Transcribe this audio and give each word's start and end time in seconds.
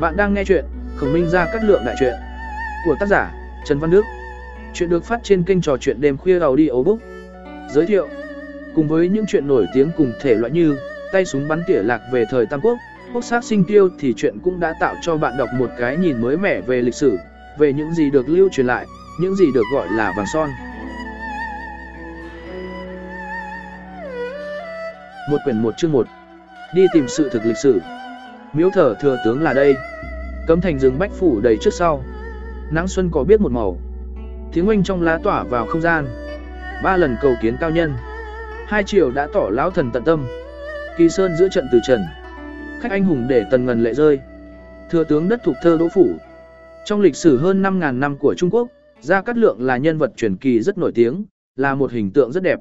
Bạn 0.00 0.16
đang 0.16 0.34
nghe 0.34 0.44
chuyện 0.44 0.64
Khổng 0.96 1.12
Minh 1.12 1.28
ra 1.28 1.46
cắt 1.52 1.64
lượng 1.64 1.82
đại 1.84 1.94
truyện 2.00 2.14
của 2.84 2.96
tác 3.00 3.06
giả 3.06 3.32
Trần 3.64 3.78
Văn 3.78 3.90
Đức. 3.90 4.04
Chuyện 4.74 4.88
được 4.88 5.04
phát 5.04 5.20
trên 5.22 5.42
kênh 5.42 5.60
trò 5.60 5.76
chuyện 5.76 6.00
đêm 6.00 6.16
khuya 6.16 6.40
audiobook. 6.40 6.98
Giới 7.70 7.86
thiệu 7.86 8.08
Cùng 8.74 8.88
với 8.88 9.08
những 9.08 9.24
chuyện 9.28 9.48
nổi 9.48 9.66
tiếng 9.74 9.90
cùng 9.96 10.12
thể 10.20 10.34
loại 10.34 10.52
như 10.52 10.76
tay 11.12 11.24
súng 11.24 11.48
bắn 11.48 11.62
tỉa 11.66 11.82
lạc 11.82 12.00
về 12.12 12.24
thời 12.30 12.46
Tam 12.46 12.60
Quốc, 12.60 12.78
quốc 13.12 13.24
sát 13.24 13.44
sinh 13.44 13.64
tiêu 13.64 13.88
thì 13.98 14.14
chuyện 14.16 14.38
cũng 14.44 14.60
đã 14.60 14.74
tạo 14.80 14.94
cho 15.02 15.16
bạn 15.16 15.36
đọc 15.38 15.48
một 15.58 15.70
cái 15.78 15.96
nhìn 15.96 16.20
mới 16.20 16.36
mẻ 16.36 16.60
về 16.60 16.82
lịch 16.82 16.94
sử, 16.94 17.18
về 17.58 17.72
những 17.72 17.94
gì 17.94 18.10
được 18.10 18.28
lưu 18.28 18.48
truyền 18.52 18.66
lại, 18.66 18.86
những 19.20 19.34
gì 19.34 19.44
được 19.54 19.64
gọi 19.74 19.88
là 19.96 20.12
vàng 20.16 20.26
son. 20.32 20.50
Một 25.30 25.38
quyển 25.44 25.62
một 25.62 25.76
chương 25.76 25.92
một 25.92 26.06
Đi 26.74 26.86
tìm 26.94 27.08
sự 27.08 27.28
thực 27.28 27.46
lịch 27.46 27.58
sử 27.58 27.80
Miếu 28.52 28.70
thở 28.70 28.94
thừa 29.00 29.16
tướng 29.24 29.42
là 29.42 29.54
đây. 29.54 29.76
Cấm 30.46 30.60
thành 30.60 30.78
rừng 30.78 30.98
bách 30.98 31.10
phủ 31.12 31.40
đầy 31.40 31.56
trước 31.60 31.74
sau. 31.74 32.04
Nắng 32.72 32.88
xuân 32.88 33.10
có 33.10 33.24
biết 33.24 33.40
một 33.40 33.52
màu. 33.52 33.78
Tiếng 34.52 34.68
oanh 34.68 34.82
trong 34.82 35.02
lá 35.02 35.18
tỏa 35.22 35.44
vào 35.44 35.66
không 35.66 35.80
gian. 35.80 36.08
Ba 36.84 36.96
lần 36.96 37.16
cầu 37.20 37.34
kiến 37.42 37.56
cao 37.60 37.70
nhân. 37.70 37.92
Hai 38.66 38.84
triều 38.84 39.10
đã 39.10 39.28
tỏ 39.32 39.48
lão 39.50 39.70
thần 39.70 39.90
tận 39.92 40.04
tâm. 40.04 40.26
Kỳ 40.96 41.08
sơn 41.08 41.36
giữa 41.36 41.48
trận 41.48 41.68
từ 41.72 41.80
trần. 41.86 42.00
Khách 42.80 42.90
anh 42.90 43.04
hùng 43.04 43.26
để 43.28 43.44
tần 43.50 43.66
ngần 43.66 43.82
lệ 43.82 43.94
rơi. 43.94 44.20
Thừa 44.90 45.04
tướng 45.04 45.28
đất 45.28 45.40
thuộc 45.44 45.56
thơ 45.62 45.76
đỗ 45.80 45.88
phủ. 45.88 46.08
Trong 46.84 47.00
lịch 47.00 47.16
sử 47.16 47.38
hơn 47.38 47.62
5.000 47.62 47.98
năm 47.98 48.16
của 48.16 48.34
Trung 48.34 48.50
Quốc 48.50 48.68
Gia 49.00 49.22
Cát 49.22 49.36
Lượng 49.36 49.62
là 49.62 49.76
nhân 49.76 49.98
vật 49.98 50.12
truyền 50.16 50.36
kỳ 50.36 50.60
rất 50.60 50.78
nổi 50.78 50.92
tiếng 50.94 51.24
Là 51.56 51.74
một 51.74 51.92
hình 51.92 52.10
tượng 52.10 52.32
rất 52.32 52.42
đẹp. 52.42 52.60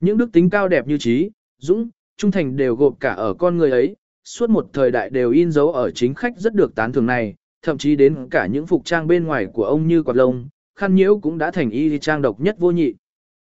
Những 0.00 0.18
đức 0.18 0.32
tính 0.32 0.50
cao 0.50 0.68
đẹp 0.68 0.86
như 0.86 0.98
trí, 0.98 1.30
dũng, 1.58 1.88
trung 2.16 2.30
thành 2.30 2.56
đều 2.56 2.76
gộp 2.76 2.94
cả 3.00 3.12
ở 3.12 3.34
con 3.34 3.56
người 3.56 3.70
ấy 3.70 3.96
suốt 4.28 4.50
một 4.50 4.70
thời 4.72 4.90
đại 4.90 5.10
đều 5.10 5.30
in 5.30 5.50
dấu 5.50 5.72
ở 5.72 5.90
chính 5.90 6.14
khách 6.14 6.38
rất 6.38 6.54
được 6.54 6.74
tán 6.74 6.92
thưởng 6.92 7.06
này, 7.06 7.34
thậm 7.62 7.78
chí 7.78 7.96
đến 7.96 8.28
cả 8.30 8.46
những 8.46 8.66
phục 8.66 8.84
trang 8.84 9.06
bên 9.06 9.26
ngoài 9.26 9.46
của 9.46 9.64
ông 9.64 9.86
như 9.86 10.02
quạt 10.02 10.16
lông, 10.16 10.48
khăn 10.78 10.94
nhiễu 10.94 11.20
cũng 11.20 11.38
đã 11.38 11.50
thành 11.50 11.70
y 11.70 11.98
trang 11.98 12.22
độc 12.22 12.40
nhất 12.40 12.56
vô 12.58 12.70
nhị. 12.70 12.94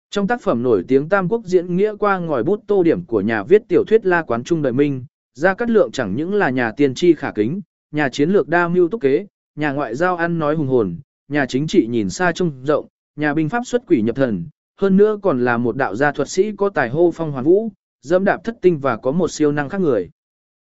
Trong 0.10 0.28
tác 0.28 0.42
phẩm 0.42 0.64
nổi 0.64 0.84
tiếng 0.88 1.10
Tam 1.10 1.30
Quốc 1.30 1.46
diễn 1.46 1.76
nghĩa 1.76 1.96
qua 1.96 2.20
ngòi 2.20 2.44
bút 2.44 2.64
tô 2.68 2.84
điểm 2.84 3.06
của 3.06 3.22
nhà 3.22 3.44
viết 3.44 3.62
tiểu 3.70 3.84
thuyết 3.88 4.06
La 4.06 4.22
Quán 4.22 4.44
Trung 4.44 4.62
Đời 4.62 4.74
Minh, 4.74 5.06
Gia 5.34 5.54
Cát 5.54 5.70
Lượng 5.70 5.92
chẳng 5.92 6.16
những 6.16 6.34
là 6.34 6.50
nhà 6.50 6.72
tiên 6.72 6.94
tri 6.94 7.14
khả 7.14 7.32
kính, 7.32 7.62
nhà 7.92 8.10
chiến 8.10 8.30
lược 8.30 8.48
đa 8.48 8.68
mưu 8.68 8.90
túc 8.90 9.02
kế, 9.02 9.28
nhà 9.56 9.72
ngoại 9.72 9.96
giao 9.96 10.16
ăn 10.16 10.40
nói 10.40 10.56
hùng 10.56 10.68
hồn, 10.68 11.00
nhà 11.28 11.46
chính 11.46 11.68
trị 11.68 11.88
nhìn 11.88 12.10
xa 12.10 12.32
trông 12.32 12.52
rộng, 12.64 12.88
nhà 13.16 13.34
binh 13.34 13.50
pháp 13.50 13.62
xuất 13.66 13.84
quỷ 13.88 14.02
nhập 14.02 14.16
thần, 14.16 14.46
hơn 14.80 14.98
nữa 14.98 15.20
còn 15.22 15.46
là 15.46 15.58
một 15.58 15.76
đạo 15.76 15.96
gia 15.96 16.12
thuật 16.12 16.30
sĩ 16.30 16.52
có 16.58 16.70
tài 16.70 16.90
hô 16.90 17.12
phong 17.12 17.32
hoàn 17.32 17.44
vũ, 17.44 17.72
dẫm 18.02 18.24
đạp 18.24 18.44
thất 18.44 18.58
tinh 18.62 18.80
và 18.80 18.98
có 18.98 19.12
một 19.12 19.32
siêu 19.32 19.52
năng 19.52 19.70
khác 19.70 19.82
người. 19.82 20.10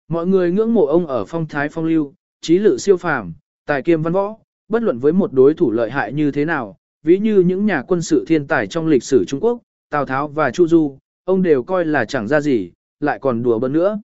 Mọi 0.09 0.27
người 0.27 0.53
ngưỡng 0.53 0.75
mộ 0.75 0.87
ông 0.87 1.07
ở 1.07 1.25
phong 1.25 1.47
thái 1.47 1.69
phong 1.69 1.85
lưu, 1.85 2.15
trí 2.41 2.59
lự 2.59 2.77
siêu 2.79 2.97
phàm, 2.97 3.33
tài 3.67 3.83
kiêm 3.83 4.03
văn 4.03 4.13
võ, 4.13 4.37
bất 4.69 4.83
luận 4.83 4.99
với 4.99 5.13
một 5.13 5.33
đối 5.33 5.55
thủ 5.55 5.71
lợi 5.71 5.91
hại 5.91 6.13
như 6.13 6.31
thế 6.31 6.45
nào, 6.45 6.77
ví 7.03 7.19
như 7.19 7.41
những 7.41 7.67
nhà 7.67 7.83
quân 7.83 8.03
sự 8.03 8.25
thiên 8.29 8.47
tài 8.47 8.67
trong 8.67 8.87
lịch 8.87 9.03
sử 9.03 9.25
Trung 9.25 9.41
Quốc, 9.41 9.59
Tào 9.91 10.07
Tháo 10.07 10.29
và 10.29 10.51
Chu 10.51 10.67
Du, 10.67 10.99
ông 11.25 11.43
đều 11.43 11.63
coi 11.63 11.85
là 11.85 12.05
chẳng 12.05 12.29
ra 12.29 12.41
gì, 12.41 12.73
lại 13.01 13.19
còn 13.19 13.43
đùa 13.43 13.59
bỡn 13.59 13.73
nữa. 13.73 14.01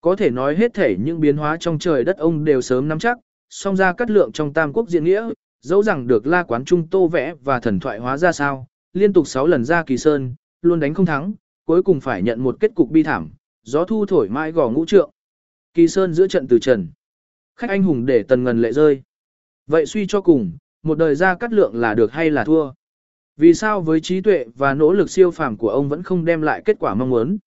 Có 0.00 0.16
thể 0.16 0.30
nói 0.30 0.56
hết 0.56 0.74
thể 0.74 0.96
những 1.04 1.20
biến 1.20 1.36
hóa 1.36 1.56
trong 1.60 1.78
trời 1.78 2.04
đất 2.04 2.16
ông 2.16 2.44
đều 2.44 2.60
sớm 2.60 2.88
nắm 2.88 2.98
chắc, 2.98 3.18
song 3.50 3.76
ra 3.76 3.92
cắt 3.92 4.10
lượng 4.10 4.32
trong 4.32 4.52
Tam 4.52 4.72
Quốc 4.72 4.88
diễn 4.88 5.04
nghĩa, 5.04 5.30
dẫu 5.60 5.82
rằng 5.82 6.06
được 6.06 6.26
La 6.26 6.42
Quán 6.42 6.64
Trung 6.64 6.88
tô 6.88 7.08
vẽ 7.08 7.34
và 7.44 7.60
thần 7.60 7.80
thoại 7.80 7.98
hóa 7.98 8.16
ra 8.16 8.32
sao, 8.32 8.66
liên 8.92 9.12
tục 9.12 9.26
6 9.26 9.46
lần 9.46 9.64
ra 9.64 9.82
kỳ 9.82 9.96
sơn, 9.96 10.34
luôn 10.62 10.80
đánh 10.80 10.94
không 10.94 11.06
thắng, 11.06 11.32
cuối 11.66 11.82
cùng 11.82 12.00
phải 12.00 12.22
nhận 12.22 12.40
một 12.42 12.56
kết 12.60 12.74
cục 12.74 12.90
bi 12.90 13.02
thảm, 13.02 13.30
gió 13.62 13.84
thu 13.84 14.06
thổi 14.06 14.28
mãi 14.28 14.52
gò 14.52 14.70
ngũ 14.70 14.86
trượng. 14.86 15.10
Kỳ 15.74 15.88
Sơn 15.88 16.14
giữa 16.14 16.26
trận 16.26 16.48
từ 16.48 16.58
trần. 16.58 16.88
Khách 17.56 17.70
anh 17.70 17.82
hùng 17.82 18.06
để 18.06 18.22
tần 18.22 18.44
ngần 18.44 18.62
lệ 18.62 18.72
rơi. 18.72 19.02
Vậy 19.66 19.86
suy 19.86 20.06
cho 20.06 20.20
cùng, 20.20 20.52
một 20.82 20.98
đời 20.98 21.14
ra 21.14 21.34
cắt 21.34 21.52
lượng 21.52 21.74
là 21.74 21.94
được 21.94 22.12
hay 22.12 22.30
là 22.30 22.44
thua? 22.44 22.72
Vì 23.36 23.54
sao 23.54 23.80
với 23.80 24.00
trí 24.00 24.20
tuệ 24.20 24.44
và 24.56 24.74
nỗ 24.74 24.92
lực 24.92 25.10
siêu 25.10 25.30
phàm 25.30 25.56
của 25.56 25.68
ông 25.68 25.88
vẫn 25.88 26.02
không 26.02 26.24
đem 26.24 26.42
lại 26.42 26.62
kết 26.64 26.76
quả 26.80 26.94
mong 26.94 27.10
muốn? 27.10 27.38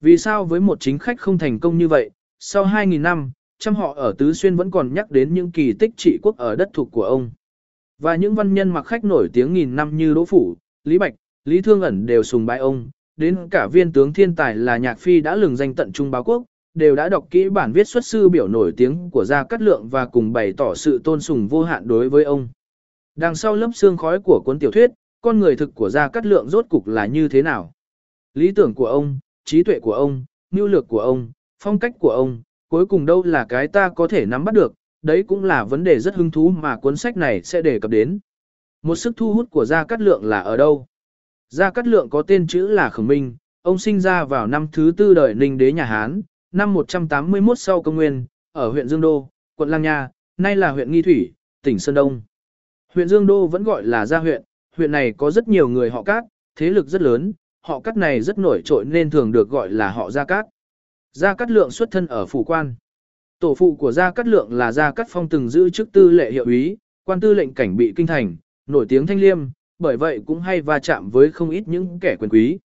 Vì 0.00 0.16
sao 0.16 0.44
với 0.44 0.60
một 0.60 0.80
chính 0.80 0.98
khách 0.98 1.20
không 1.20 1.38
thành 1.38 1.60
công 1.60 1.78
như 1.78 1.88
vậy, 1.88 2.10
sau 2.38 2.64
2.000 2.64 3.00
năm, 3.00 3.30
trăm 3.58 3.74
họ 3.74 3.94
ở 3.94 4.14
Tứ 4.18 4.32
Xuyên 4.32 4.56
vẫn 4.56 4.70
còn 4.70 4.94
nhắc 4.94 5.10
đến 5.10 5.34
những 5.34 5.52
kỳ 5.52 5.72
tích 5.72 5.90
trị 5.96 6.18
quốc 6.22 6.36
ở 6.36 6.56
đất 6.56 6.70
thuộc 6.72 6.88
của 6.92 7.04
ông? 7.04 7.30
Và 7.98 8.16
những 8.16 8.34
văn 8.34 8.54
nhân 8.54 8.70
mặc 8.70 8.82
khách 8.82 9.04
nổi 9.04 9.28
tiếng 9.32 9.52
nghìn 9.52 9.76
năm 9.76 9.96
như 9.96 10.14
Đỗ 10.14 10.24
Phủ, 10.24 10.56
Lý 10.84 10.98
Bạch, 10.98 11.14
Lý 11.44 11.60
Thương 11.60 11.80
Ẩn 11.80 12.06
đều 12.06 12.22
sùng 12.22 12.46
bái 12.46 12.58
ông, 12.58 12.90
đến 13.16 13.48
cả 13.50 13.66
viên 13.66 13.92
tướng 13.92 14.12
thiên 14.12 14.34
tài 14.34 14.56
là 14.56 14.76
Nhạc 14.76 14.98
Phi 14.98 15.20
đã 15.20 15.36
lừng 15.36 15.56
danh 15.56 15.74
tận 15.74 15.92
trung 15.92 16.10
báo 16.10 16.24
quốc, 16.24 16.44
đều 16.74 16.96
đã 16.96 17.08
đọc 17.08 17.26
kỹ 17.30 17.48
bản 17.48 17.72
viết 17.72 17.88
xuất 17.88 18.04
sư 18.04 18.28
biểu 18.28 18.48
nổi 18.48 18.72
tiếng 18.76 19.10
của 19.10 19.24
Gia 19.24 19.44
Cát 19.44 19.62
Lượng 19.62 19.88
và 19.88 20.06
cùng 20.06 20.32
bày 20.32 20.52
tỏ 20.56 20.74
sự 20.74 21.00
tôn 21.04 21.20
sùng 21.20 21.48
vô 21.48 21.64
hạn 21.64 21.88
đối 21.88 22.08
với 22.08 22.24
ông. 22.24 22.48
Đằng 23.16 23.34
sau 23.34 23.54
lớp 23.54 23.70
xương 23.74 23.96
khói 23.96 24.20
của 24.20 24.42
cuốn 24.44 24.58
tiểu 24.58 24.70
thuyết, 24.70 24.90
con 25.20 25.38
người 25.38 25.56
thực 25.56 25.74
của 25.74 25.90
Gia 25.90 26.08
Cát 26.08 26.26
Lượng 26.26 26.48
rốt 26.48 26.66
cục 26.68 26.86
là 26.86 27.06
như 27.06 27.28
thế 27.28 27.42
nào? 27.42 27.72
Lý 28.34 28.52
tưởng 28.52 28.74
của 28.74 28.86
ông, 28.86 29.18
trí 29.44 29.62
tuệ 29.62 29.80
của 29.80 29.92
ông, 29.92 30.24
nhu 30.50 30.66
lược 30.66 30.88
của 30.88 31.00
ông, 31.00 31.32
phong 31.62 31.78
cách 31.78 31.92
của 31.98 32.10
ông, 32.10 32.42
cuối 32.68 32.86
cùng 32.86 33.06
đâu 33.06 33.22
là 33.22 33.46
cái 33.48 33.68
ta 33.68 33.88
có 33.88 34.08
thể 34.08 34.26
nắm 34.26 34.44
bắt 34.44 34.54
được, 34.54 34.74
đấy 35.02 35.22
cũng 35.22 35.44
là 35.44 35.64
vấn 35.64 35.84
đề 35.84 35.98
rất 35.98 36.14
hứng 36.14 36.30
thú 36.30 36.48
mà 36.48 36.76
cuốn 36.76 36.96
sách 36.96 37.16
này 37.16 37.42
sẽ 37.42 37.62
đề 37.62 37.78
cập 37.78 37.90
đến. 37.90 38.18
Một 38.82 38.94
sức 38.94 39.16
thu 39.16 39.32
hút 39.32 39.50
của 39.50 39.64
Gia 39.64 39.84
Cát 39.84 40.00
Lượng 40.00 40.24
là 40.24 40.40
ở 40.40 40.56
đâu? 40.56 40.86
Gia 41.48 41.70
Cát 41.70 41.86
Lượng 41.86 42.10
có 42.10 42.22
tên 42.22 42.46
chữ 42.46 42.68
là 42.68 42.90
Khổng 42.90 43.06
Minh, 43.06 43.36
ông 43.62 43.78
sinh 43.78 44.00
ra 44.00 44.24
vào 44.24 44.46
năm 44.46 44.68
thứ 44.72 44.92
tư 44.96 45.14
đời 45.14 45.34
Ninh 45.34 45.58
đế 45.58 45.72
nhà 45.72 45.84
Hán, 45.84 46.22
năm 46.52 46.74
181 46.74 47.58
sau 47.58 47.82
công 47.82 47.96
nguyên, 47.96 48.26
ở 48.52 48.70
huyện 48.70 48.88
Dương 48.88 49.00
Đô, 49.00 49.28
quận 49.56 49.68
Lang 49.68 49.82
Nha, 49.82 50.08
nay 50.36 50.56
là 50.56 50.70
huyện 50.70 50.92
Nghi 50.92 51.02
Thủy, 51.02 51.32
tỉnh 51.62 51.78
Sơn 51.78 51.94
Đông. 51.94 52.22
Huyện 52.94 53.08
Dương 53.08 53.26
Đô 53.26 53.46
vẫn 53.46 53.62
gọi 53.62 53.84
là 53.84 54.06
gia 54.06 54.18
huyện, 54.18 54.42
huyện 54.76 54.92
này 54.92 55.14
có 55.16 55.30
rất 55.30 55.48
nhiều 55.48 55.68
người 55.68 55.90
họ 55.90 56.02
cát, 56.02 56.24
thế 56.56 56.70
lực 56.70 56.86
rất 56.86 57.02
lớn, 57.02 57.32
họ 57.60 57.80
cát 57.80 57.96
này 57.96 58.20
rất 58.20 58.38
nổi 58.38 58.62
trội 58.64 58.84
nên 58.84 59.10
thường 59.10 59.32
được 59.32 59.48
gọi 59.48 59.70
là 59.70 59.90
họ 59.90 60.10
gia 60.10 60.24
cát. 60.24 60.46
Gia 61.12 61.34
Cát 61.34 61.50
Lượng 61.50 61.70
xuất 61.70 61.90
thân 61.90 62.06
ở 62.06 62.26
phủ 62.26 62.44
quan. 62.44 62.74
Tổ 63.40 63.54
phụ 63.54 63.76
của 63.76 63.92
Gia 63.92 64.10
Cát 64.10 64.26
Lượng 64.26 64.52
là 64.52 64.72
Gia 64.72 64.92
Cát 64.92 65.06
Phong 65.10 65.28
từng 65.28 65.48
giữ 65.48 65.70
chức 65.70 65.92
tư 65.92 66.10
lệ 66.10 66.30
hiệu 66.30 66.44
úy, 66.44 66.76
quan 67.04 67.20
tư 67.20 67.34
lệnh 67.34 67.54
cảnh 67.54 67.76
bị 67.76 67.92
kinh 67.96 68.06
thành, 68.06 68.36
nổi 68.66 68.86
tiếng 68.88 69.06
thanh 69.06 69.20
liêm, 69.20 69.38
bởi 69.78 69.96
vậy 69.96 70.20
cũng 70.26 70.40
hay 70.40 70.60
va 70.60 70.78
chạm 70.78 71.10
với 71.10 71.32
không 71.32 71.50
ít 71.50 71.68
những 71.68 71.98
kẻ 72.00 72.16
quyền 72.20 72.30
quý. 72.30 72.58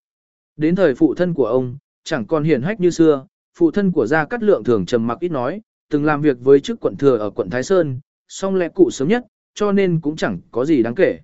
Đến 0.56 0.74
thời 0.74 0.94
phụ 0.94 1.14
thân 1.14 1.34
của 1.34 1.46
ông, 1.46 1.76
chẳng 2.04 2.26
còn 2.26 2.44
hiển 2.44 2.62
hách 2.62 2.80
như 2.80 2.90
xưa, 2.90 3.26
phụ 3.58 3.70
thân 3.70 3.92
của 3.92 4.06
Gia 4.06 4.24
Cát 4.24 4.42
Lượng 4.42 4.64
thường 4.64 4.86
trầm 4.86 5.06
mặc 5.06 5.18
ít 5.20 5.28
nói, 5.28 5.60
từng 5.90 6.04
làm 6.04 6.20
việc 6.20 6.36
với 6.40 6.60
chức 6.60 6.80
quận 6.80 6.96
thừa 6.96 7.16
ở 7.16 7.30
quận 7.30 7.50
Thái 7.50 7.62
Sơn, 7.62 8.00
song 8.28 8.54
lẽ 8.54 8.68
cụ 8.68 8.90
sớm 8.90 9.08
nhất, 9.08 9.24
cho 9.54 9.72
nên 9.72 10.00
cũng 10.00 10.16
chẳng 10.16 10.38
có 10.50 10.64
gì 10.64 10.82
đáng 10.82 10.94
kể. 10.94 11.18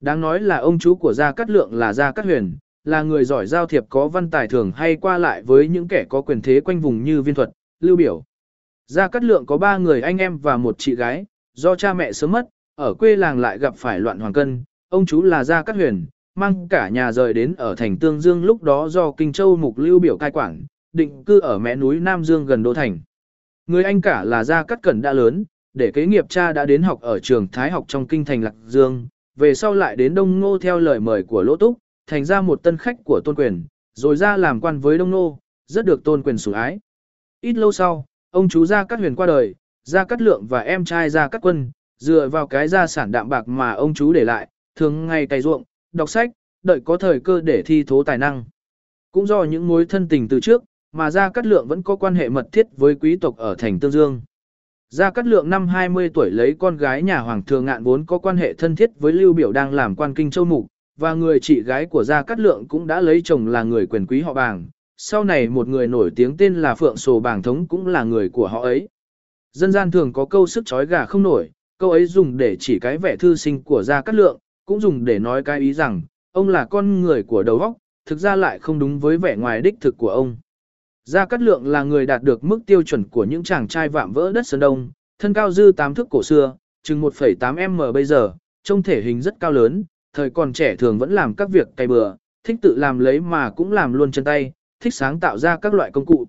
Đáng 0.00 0.20
nói 0.20 0.40
là 0.40 0.56
ông 0.56 0.78
chú 0.78 0.94
của 0.94 1.12
Gia 1.12 1.32
Cát 1.32 1.50
Lượng 1.50 1.74
là 1.74 1.92
Gia 1.92 2.12
Cát 2.12 2.24
Huyền, 2.24 2.56
là 2.84 3.02
người 3.02 3.24
giỏi 3.24 3.46
giao 3.46 3.66
thiệp 3.66 3.84
có 3.88 4.08
văn 4.08 4.30
tài 4.30 4.48
thường 4.48 4.72
hay 4.72 4.96
qua 4.96 5.18
lại 5.18 5.42
với 5.42 5.68
những 5.68 5.88
kẻ 5.88 6.04
có 6.08 6.22
quyền 6.22 6.40
thế 6.42 6.60
quanh 6.60 6.80
vùng 6.80 7.04
như 7.04 7.22
viên 7.22 7.34
thuật, 7.34 7.50
lưu 7.80 7.96
biểu. 7.96 8.24
Gia 8.86 9.08
Cát 9.08 9.24
Lượng 9.24 9.46
có 9.46 9.58
ba 9.58 9.78
người 9.78 10.00
anh 10.00 10.18
em 10.18 10.38
và 10.38 10.56
một 10.56 10.74
chị 10.78 10.94
gái, 10.94 11.26
do 11.54 11.76
cha 11.76 11.94
mẹ 11.94 12.12
sớm 12.12 12.32
mất, 12.32 12.48
ở 12.74 12.94
quê 12.94 13.16
làng 13.16 13.38
lại 13.38 13.58
gặp 13.58 13.74
phải 13.76 14.00
loạn 14.00 14.18
hoàng 14.18 14.32
cân, 14.32 14.64
ông 14.88 15.06
chú 15.06 15.22
là 15.22 15.44
Gia 15.44 15.62
Cát 15.62 15.76
Huyền, 15.76 16.06
mang 16.34 16.68
cả 16.68 16.88
nhà 16.88 17.12
rời 17.12 17.32
đến 17.32 17.54
ở 17.58 17.74
thành 17.74 17.98
Tương 17.98 18.20
Dương 18.20 18.44
lúc 18.44 18.62
đó 18.62 18.88
do 18.88 19.12
Kinh 19.12 19.32
Châu 19.32 19.56
mục 19.56 19.78
lưu 19.78 19.98
biểu 19.98 20.18
cai 20.18 20.30
quản, 20.30 20.64
định 20.96 21.24
cư 21.24 21.40
ở 21.40 21.58
mé 21.58 21.76
núi 21.76 22.00
Nam 22.00 22.24
Dương 22.24 22.46
gần 22.46 22.62
Đô 22.62 22.74
Thành. 22.74 23.00
Người 23.66 23.84
anh 23.84 24.00
cả 24.00 24.24
là 24.24 24.44
Gia 24.44 24.62
Cát 24.62 24.82
Cẩn 24.82 25.02
đã 25.02 25.12
lớn, 25.12 25.44
để 25.74 25.90
kế 25.94 26.06
nghiệp 26.06 26.24
cha 26.28 26.52
đã 26.52 26.64
đến 26.64 26.82
học 26.82 27.00
ở 27.00 27.18
trường 27.18 27.48
Thái 27.48 27.70
học 27.70 27.84
trong 27.88 28.06
kinh 28.06 28.24
thành 28.24 28.42
Lạc 28.42 28.54
Dương, 28.66 29.08
về 29.36 29.54
sau 29.54 29.74
lại 29.74 29.96
đến 29.96 30.14
Đông 30.14 30.40
Ngô 30.40 30.58
theo 30.58 30.78
lời 30.78 31.00
mời 31.00 31.22
của 31.22 31.42
Lỗ 31.42 31.56
Túc, 31.56 31.78
thành 32.06 32.24
ra 32.24 32.40
một 32.40 32.62
tân 32.62 32.76
khách 32.76 32.96
của 33.04 33.20
tôn 33.24 33.34
quyền, 33.34 33.64
rồi 33.94 34.16
ra 34.16 34.36
làm 34.36 34.60
quan 34.60 34.80
với 34.80 34.98
Đông 34.98 35.10
Ngô, 35.10 35.38
rất 35.66 35.84
được 35.84 36.04
tôn 36.04 36.22
quyền 36.22 36.38
sủng 36.38 36.54
ái. 36.54 36.78
Ít 37.40 37.52
lâu 37.52 37.72
sau, 37.72 38.04
ông 38.30 38.48
chú 38.48 38.66
Gia 38.66 38.84
Cát 38.84 38.98
Huyền 38.98 39.16
qua 39.16 39.26
đời, 39.26 39.54
Gia 39.84 40.04
Cát 40.04 40.22
Lượng 40.22 40.46
và 40.48 40.60
em 40.60 40.84
trai 40.84 41.10
Gia 41.10 41.28
Cát 41.28 41.42
Quân, 41.42 41.70
dựa 41.98 42.28
vào 42.28 42.46
cái 42.46 42.68
gia 42.68 42.86
sản 42.86 43.12
đạm 43.12 43.28
bạc 43.28 43.48
mà 43.48 43.72
ông 43.72 43.94
chú 43.94 44.12
để 44.12 44.24
lại, 44.24 44.48
thường 44.74 45.06
ngày 45.06 45.26
cày 45.26 45.40
ruộng, 45.40 45.62
đọc 45.92 46.10
sách, 46.10 46.30
đợi 46.62 46.80
có 46.84 46.96
thời 46.96 47.20
cơ 47.20 47.40
để 47.40 47.62
thi 47.62 47.84
thố 47.84 48.02
tài 48.02 48.18
năng. 48.18 48.44
Cũng 49.12 49.26
do 49.26 49.44
những 49.44 49.68
mối 49.68 49.86
thân 49.86 50.08
tình 50.08 50.28
từ 50.28 50.40
trước, 50.40 50.64
mà 50.96 51.10
Gia 51.10 51.28
Cát 51.28 51.46
Lượng 51.46 51.68
vẫn 51.68 51.82
có 51.82 51.96
quan 51.96 52.14
hệ 52.14 52.28
mật 52.28 52.48
thiết 52.52 52.66
với 52.76 52.94
quý 52.94 53.16
tộc 53.16 53.36
ở 53.36 53.54
thành 53.58 53.80
Tương 53.80 53.90
Dương. 53.90 54.20
Gia 54.90 55.10
Cát 55.10 55.26
Lượng 55.26 55.50
năm 55.50 55.68
20 55.68 56.10
tuổi 56.14 56.30
lấy 56.30 56.54
con 56.58 56.76
gái 56.76 57.02
nhà 57.02 57.18
Hoàng 57.18 57.42
thừa 57.44 57.60
Ngạn 57.60 57.84
vốn 57.84 58.04
có 58.06 58.18
quan 58.18 58.36
hệ 58.36 58.54
thân 58.54 58.76
thiết 58.76 58.90
với 58.98 59.12
Lưu 59.12 59.32
Biểu 59.32 59.52
đang 59.52 59.74
làm 59.74 59.96
quan 59.96 60.14
kinh 60.14 60.30
châu 60.30 60.44
mục, 60.44 60.66
và 60.98 61.14
người 61.14 61.40
chị 61.40 61.62
gái 61.62 61.86
của 61.86 62.04
Gia 62.04 62.22
Cát 62.22 62.40
Lượng 62.40 62.68
cũng 62.68 62.86
đã 62.86 63.00
lấy 63.00 63.22
chồng 63.24 63.46
là 63.46 63.62
người 63.62 63.86
quyền 63.86 64.06
quý 64.06 64.20
họ 64.20 64.34
bàng. 64.34 64.68
Sau 64.96 65.24
này 65.24 65.48
một 65.48 65.68
người 65.68 65.86
nổi 65.86 66.10
tiếng 66.16 66.36
tên 66.36 66.54
là 66.54 66.74
Phượng 66.74 66.96
Sồ 66.96 67.20
Bàng 67.20 67.42
Thống 67.42 67.66
cũng 67.66 67.86
là 67.86 68.04
người 68.04 68.28
của 68.28 68.46
họ 68.46 68.62
ấy. 68.62 68.88
Dân 69.52 69.72
gian 69.72 69.90
thường 69.90 70.12
có 70.12 70.24
câu 70.24 70.46
sức 70.46 70.66
chói 70.66 70.86
gà 70.86 71.04
không 71.04 71.22
nổi, 71.22 71.50
câu 71.78 71.90
ấy 71.90 72.06
dùng 72.06 72.36
để 72.36 72.56
chỉ 72.60 72.78
cái 72.78 72.98
vẻ 72.98 73.16
thư 73.16 73.34
sinh 73.34 73.62
của 73.62 73.82
Gia 73.82 74.02
Cát 74.02 74.14
Lượng, 74.14 74.38
cũng 74.64 74.80
dùng 74.80 75.04
để 75.04 75.18
nói 75.18 75.42
cái 75.42 75.60
ý 75.60 75.72
rằng, 75.72 76.02
ông 76.32 76.48
là 76.48 76.64
con 76.64 77.00
người 77.00 77.22
của 77.22 77.42
đầu 77.42 77.58
óc, 77.58 77.72
thực 78.06 78.18
ra 78.18 78.36
lại 78.36 78.58
không 78.58 78.78
đúng 78.78 78.98
với 78.98 79.18
vẻ 79.18 79.36
ngoài 79.36 79.60
đích 79.60 79.74
thực 79.80 79.96
của 79.98 80.10
ông. 80.10 80.36
Gia 81.10 81.26
Cát 81.26 81.42
Lượng 81.42 81.66
là 81.66 81.82
người 81.82 82.06
đạt 82.06 82.22
được 82.22 82.44
mức 82.44 82.60
tiêu 82.66 82.82
chuẩn 82.82 83.04
của 83.04 83.24
những 83.24 83.42
chàng 83.42 83.68
trai 83.68 83.88
vạm 83.88 84.12
vỡ 84.12 84.32
đất 84.32 84.46
Sơn 84.46 84.60
Đông, 84.60 84.90
thân 85.18 85.32
cao 85.32 85.50
dư 85.50 85.72
tám 85.76 85.94
thước 85.94 86.06
cổ 86.10 86.22
xưa, 86.22 86.56
chừng 86.82 87.02
1,8m 87.02 87.92
bây 87.92 88.04
giờ, 88.04 88.32
trông 88.64 88.82
thể 88.82 89.02
hình 89.02 89.22
rất 89.22 89.34
cao 89.40 89.52
lớn, 89.52 89.84
thời 90.12 90.30
còn 90.30 90.52
trẻ 90.52 90.76
thường 90.76 90.98
vẫn 90.98 91.12
làm 91.12 91.34
các 91.34 91.50
việc 91.50 91.68
cày 91.76 91.86
bừa, 91.86 92.14
thích 92.44 92.56
tự 92.62 92.76
làm 92.76 92.98
lấy 92.98 93.20
mà 93.20 93.50
cũng 93.50 93.72
làm 93.72 93.92
luôn 93.92 94.10
chân 94.10 94.24
tay, 94.24 94.52
thích 94.80 94.94
sáng 94.94 95.20
tạo 95.20 95.38
ra 95.38 95.56
các 95.56 95.74
loại 95.74 95.90
công 95.90 96.06
cụ. 96.06 96.26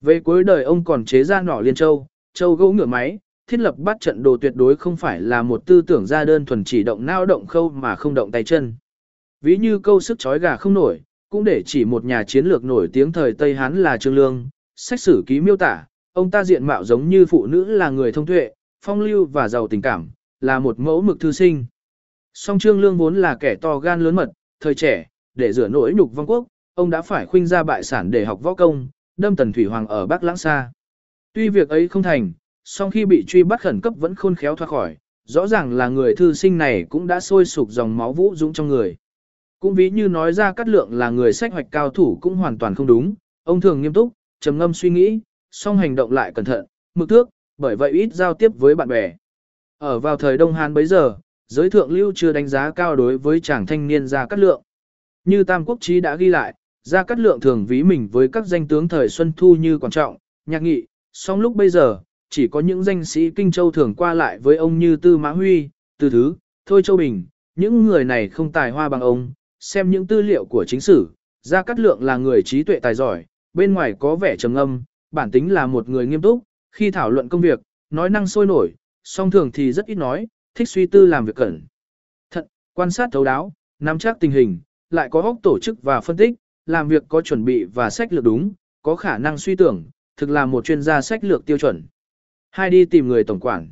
Về 0.00 0.20
cuối 0.20 0.44
đời 0.44 0.64
ông 0.64 0.84
còn 0.84 1.04
chế 1.04 1.24
ra 1.24 1.42
nỏ 1.42 1.60
liên 1.60 1.74
châu, 1.74 2.06
châu 2.34 2.54
gỗ 2.54 2.72
ngựa 2.72 2.86
máy, 2.86 3.18
thiết 3.46 3.60
lập 3.60 3.78
bắt 3.78 3.96
trận 4.00 4.22
đồ 4.22 4.36
tuyệt 4.36 4.52
đối 4.54 4.76
không 4.76 4.96
phải 4.96 5.20
là 5.20 5.42
một 5.42 5.66
tư 5.66 5.82
tưởng 5.82 6.06
ra 6.06 6.24
đơn 6.24 6.46
thuần 6.46 6.64
chỉ 6.64 6.82
động 6.82 7.06
não 7.06 7.26
động 7.26 7.46
khâu 7.46 7.70
mà 7.70 7.96
không 7.96 8.14
động 8.14 8.30
tay 8.30 8.44
chân. 8.44 8.74
Ví 9.40 9.56
như 9.56 9.78
câu 9.78 10.00
sức 10.00 10.18
chói 10.18 10.38
gà 10.38 10.56
không 10.56 10.74
nổi, 10.74 11.00
cũng 11.28 11.44
để 11.44 11.62
chỉ 11.66 11.84
một 11.84 12.04
nhà 12.04 12.24
chiến 12.24 12.46
lược 12.46 12.64
nổi 12.64 12.88
tiếng 12.92 13.12
thời 13.12 13.32
Tây 13.32 13.54
Hán 13.54 13.82
là 13.82 13.96
Trương 13.96 14.14
Lương, 14.14 14.48
sách 14.76 15.00
sử 15.00 15.24
ký 15.26 15.40
miêu 15.40 15.56
tả, 15.56 15.84
ông 16.12 16.30
ta 16.30 16.44
diện 16.44 16.66
mạo 16.66 16.84
giống 16.84 17.08
như 17.08 17.26
phụ 17.26 17.46
nữ 17.46 17.64
là 17.64 17.90
người 17.90 18.12
thông 18.12 18.26
tuệ, 18.26 18.50
phong 18.84 19.00
lưu 19.00 19.24
và 19.24 19.48
giàu 19.48 19.68
tình 19.68 19.82
cảm, 19.82 20.10
là 20.40 20.58
một 20.58 20.78
mẫu 20.78 21.02
mực 21.02 21.20
thư 21.20 21.32
sinh. 21.32 21.66
Song 22.34 22.58
Trương 22.58 22.80
Lương 22.80 22.96
vốn 22.96 23.16
là 23.16 23.36
kẻ 23.40 23.54
to 23.54 23.78
gan 23.78 24.00
lớn 24.00 24.14
mật, 24.14 24.30
thời 24.60 24.74
trẻ, 24.74 25.06
để 25.34 25.52
rửa 25.52 25.68
nỗi 25.68 25.94
nhục 25.94 26.14
vong 26.14 26.26
quốc, 26.26 26.46
ông 26.74 26.90
đã 26.90 27.02
phải 27.02 27.26
khuynh 27.26 27.46
ra 27.46 27.62
bại 27.62 27.82
sản 27.82 28.10
để 28.10 28.24
học 28.24 28.42
võ 28.42 28.54
công, 28.54 28.88
đâm 29.16 29.36
Tần 29.36 29.52
Thủy 29.52 29.64
Hoàng 29.64 29.86
ở 29.86 30.06
Bắc 30.06 30.22
Lãng 30.22 30.36
Sa. 30.36 30.72
Tuy 31.32 31.48
việc 31.48 31.68
ấy 31.68 31.88
không 31.88 32.02
thành, 32.02 32.32
song 32.64 32.90
khi 32.90 33.04
bị 33.04 33.24
truy 33.26 33.42
bắt 33.42 33.60
khẩn 33.60 33.80
cấp 33.80 33.94
vẫn 33.96 34.14
khôn 34.14 34.34
khéo 34.34 34.56
thoát 34.56 34.70
khỏi, 34.70 34.96
rõ 35.24 35.46
ràng 35.46 35.72
là 35.72 35.88
người 35.88 36.16
thư 36.16 36.32
sinh 36.32 36.58
này 36.58 36.86
cũng 36.88 37.06
đã 37.06 37.20
sôi 37.20 37.44
sục 37.44 37.70
dòng 37.70 37.96
máu 37.96 38.12
vũ 38.12 38.34
dũng 38.34 38.52
trong 38.52 38.68
người. 38.68 38.96
Cũng 39.60 39.74
ví 39.74 39.90
như 39.90 40.08
nói 40.08 40.32
ra 40.32 40.52
cắt 40.52 40.68
lượng 40.68 40.88
là 40.92 41.10
người 41.10 41.32
sách 41.32 41.52
hoạch 41.52 41.66
cao 41.70 41.90
thủ 41.90 42.18
cũng 42.20 42.36
hoàn 42.36 42.58
toàn 42.58 42.74
không 42.74 42.86
đúng, 42.86 43.14
ông 43.44 43.60
thường 43.60 43.82
nghiêm 43.82 43.92
túc, 43.92 44.12
trầm 44.40 44.58
ngâm 44.58 44.74
suy 44.74 44.90
nghĩ, 44.90 45.20
song 45.50 45.78
hành 45.78 45.94
động 45.94 46.12
lại 46.12 46.32
cẩn 46.34 46.44
thận, 46.44 46.66
mực 46.94 47.08
thước, 47.08 47.28
bởi 47.58 47.76
vậy 47.76 47.90
ít 47.90 48.14
giao 48.14 48.34
tiếp 48.34 48.50
với 48.58 48.74
bạn 48.74 48.88
bè. 48.88 49.12
Ở 49.78 49.98
vào 49.98 50.16
thời 50.16 50.38
Đông 50.38 50.52
Hán 50.52 50.74
bấy 50.74 50.86
giờ, 50.86 51.16
giới 51.48 51.70
thượng 51.70 51.90
lưu 51.90 52.12
chưa 52.14 52.32
đánh 52.32 52.48
giá 52.48 52.70
cao 52.70 52.96
đối 52.96 53.18
với 53.18 53.40
chàng 53.40 53.66
thanh 53.66 53.88
niên 53.88 54.06
Gia 54.06 54.26
Cát 54.26 54.38
Lượng. 54.38 54.62
Như 55.24 55.44
Tam 55.44 55.64
Quốc 55.64 55.78
Chí 55.80 56.00
đã 56.00 56.16
ghi 56.16 56.28
lại, 56.28 56.54
Gia 56.82 57.02
Cát 57.02 57.18
Lượng 57.18 57.40
thường 57.40 57.66
ví 57.66 57.82
mình 57.82 58.08
với 58.12 58.28
các 58.28 58.46
danh 58.46 58.68
tướng 58.68 58.88
thời 58.88 59.08
Xuân 59.08 59.32
Thu 59.36 59.56
như 59.56 59.78
quan 59.78 59.90
trọng, 59.90 60.16
nhạc 60.46 60.62
nghị, 60.62 60.86
song 61.12 61.40
lúc 61.40 61.56
bây 61.56 61.70
giờ, 61.70 62.00
chỉ 62.30 62.48
có 62.48 62.60
những 62.60 62.82
danh 62.82 63.04
sĩ 63.04 63.30
Kinh 63.30 63.50
Châu 63.50 63.70
thường 63.70 63.94
qua 63.94 64.14
lại 64.14 64.38
với 64.38 64.56
ông 64.56 64.78
như 64.78 64.96
Tư 64.96 65.16
Mã 65.16 65.30
Huy, 65.30 65.68
Từ 65.98 66.10
Thứ, 66.10 66.34
Thôi 66.66 66.82
Châu 66.82 66.96
Bình, 66.96 67.26
những 67.54 67.86
người 67.86 68.04
này 68.04 68.28
không 68.28 68.52
tài 68.52 68.70
hoa 68.70 68.88
bằng 68.88 69.00
ông, 69.00 69.32
xem 69.60 69.90
những 69.90 70.06
tư 70.06 70.22
liệu 70.22 70.44
của 70.44 70.64
chính 70.68 70.80
sử, 70.80 71.08
Gia 71.42 71.62
Cát 71.62 71.78
Lượng 71.78 72.02
là 72.02 72.16
người 72.16 72.42
trí 72.42 72.62
tuệ 72.62 72.80
tài 72.80 72.94
giỏi, 72.94 73.24
bên 73.52 73.74
ngoài 73.74 73.94
có 73.98 74.16
vẻ 74.16 74.36
trầm 74.36 74.54
âm, 74.54 74.82
bản 75.10 75.30
tính 75.30 75.52
là 75.52 75.66
một 75.66 75.88
người 75.88 76.06
nghiêm 76.06 76.22
túc, 76.22 76.42
khi 76.72 76.90
thảo 76.90 77.10
luận 77.10 77.28
công 77.28 77.40
việc, 77.40 77.60
nói 77.90 78.10
năng 78.10 78.26
sôi 78.26 78.46
nổi, 78.46 78.74
song 79.04 79.30
thường 79.30 79.52
thì 79.52 79.72
rất 79.72 79.86
ít 79.86 79.94
nói, 79.94 80.26
thích 80.54 80.68
suy 80.68 80.86
tư 80.86 81.06
làm 81.06 81.24
việc 81.24 81.36
cẩn 81.36 81.62
thận, 82.30 82.46
quan 82.74 82.90
sát 82.90 83.08
thấu 83.12 83.24
đáo, 83.24 83.52
nắm 83.78 83.98
chắc 83.98 84.20
tình 84.20 84.30
hình, 84.30 84.58
lại 84.90 85.08
có 85.10 85.22
óc 85.22 85.36
tổ 85.42 85.58
chức 85.62 85.82
và 85.82 86.00
phân 86.00 86.16
tích, 86.16 86.34
làm 86.66 86.88
việc 86.88 87.02
có 87.08 87.20
chuẩn 87.20 87.44
bị 87.44 87.64
và 87.64 87.90
sách 87.90 88.12
lược 88.12 88.24
đúng, 88.24 88.52
có 88.82 88.96
khả 88.96 89.18
năng 89.18 89.38
suy 89.38 89.56
tưởng, 89.56 89.84
thực 90.16 90.30
là 90.30 90.46
một 90.46 90.64
chuyên 90.64 90.82
gia 90.82 91.00
sách 91.00 91.24
lược 91.24 91.46
tiêu 91.46 91.58
chuẩn. 91.58 91.86
Hai 92.50 92.70
đi 92.70 92.84
tìm 92.84 93.08
người 93.08 93.24
tổng 93.24 93.40
quản. 93.40 93.70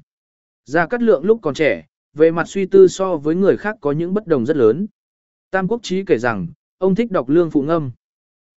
Gia 0.65 0.87
Cát 0.87 1.03
Lượng 1.03 1.25
lúc 1.25 1.39
còn 1.43 1.55
trẻ, 1.55 1.87
về 2.15 2.31
mặt 2.31 2.49
suy 2.49 2.67
tư 2.67 2.89
so 2.89 3.17
với 3.17 3.35
người 3.35 3.57
khác 3.57 3.77
có 3.81 3.93
những 3.93 4.15
bất 4.15 4.27
đồng 4.27 4.47
rất 4.47 4.57
lớn. 4.57 4.87
Tam 5.55 5.69
Quốc 5.69 5.83
Chí 5.83 6.05
kể 6.05 6.19
rằng, 6.19 6.47
ông 6.79 6.95
thích 6.95 7.11
đọc 7.11 7.29
Lương 7.29 7.51
Phụ 7.51 7.63
Ngâm. 7.63 7.91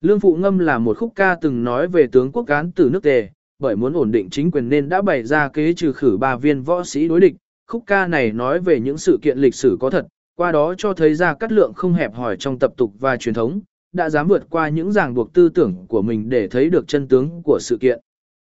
Lương 0.01 0.19
Phụ 0.19 0.35
Ngâm 0.35 0.59
là 0.59 0.77
một 0.77 0.97
khúc 0.97 1.11
ca 1.15 1.35
từng 1.41 1.63
nói 1.63 1.87
về 1.87 2.07
tướng 2.11 2.31
quốc 2.31 2.43
cán 2.43 2.71
từ 2.71 2.89
nước 2.89 3.03
tề, 3.03 3.29
bởi 3.59 3.75
muốn 3.75 3.93
ổn 3.93 4.11
định 4.11 4.29
chính 4.29 4.51
quyền 4.51 4.69
nên 4.69 4.89
đã 4.89 5.01
bày 5.01 5.23
ra 5.23 5.49
kế 5.49 5.73
trừ 5.73 5.93
khử 5.93 6.17
ba 6.17 6.35
viên 6.35 6.61
võ 6.61 6.83
sĩ 6.83 7.07
đối 7.07 7.19
địch. 7.19 7.33
Khúc 7.67 7.83
ca 7.87 8.07
này 8.07 8.31
nói 8.31 8.59
về 8.59 8.79
những 8.79 8.97
sự 8.97 9.19
kiện 9.21 9.37
lịch 9.37 9.55
sử 9.55 9.77
có 9.79 9.89
thật, 9.89 10.07
qua 10.35 10.51
đó 10.51 10.73
cho 10.77 10.93
thấy 10.93 11.15
ra 11.15 11.33
cắt 11.33 11.51
lượng 11.51 11.73
không 11.73 11.93
hẹp 11.93 12.13
hỏi 12.13 12.37
trong 12.39 12.59
tập 12.59 12.73
tục 12.77 12.93
và 12.99 13.17
truyền 13.17 13.35
thống, 13.35 13.61
đã 13.93 14.09
dám 14.09 14.27
vượt 14.27 14.43
qua 14.49 14.69
những 14.69 14.91
ràng 14.91 15.13
buộc 15.13 15.33
tư 15.33 15.49
tưởng 15.49 15.85
của 15.87 16.01
mình 16.01 16.29
để 16.29 16.47
thấy 16.47 16.69
được 16.69 16.87
chân 16.87 17.07
tướng 17.07 17.41
của 17.43 17.59
sự 17.61 17.77
kiện. 17.77 17.99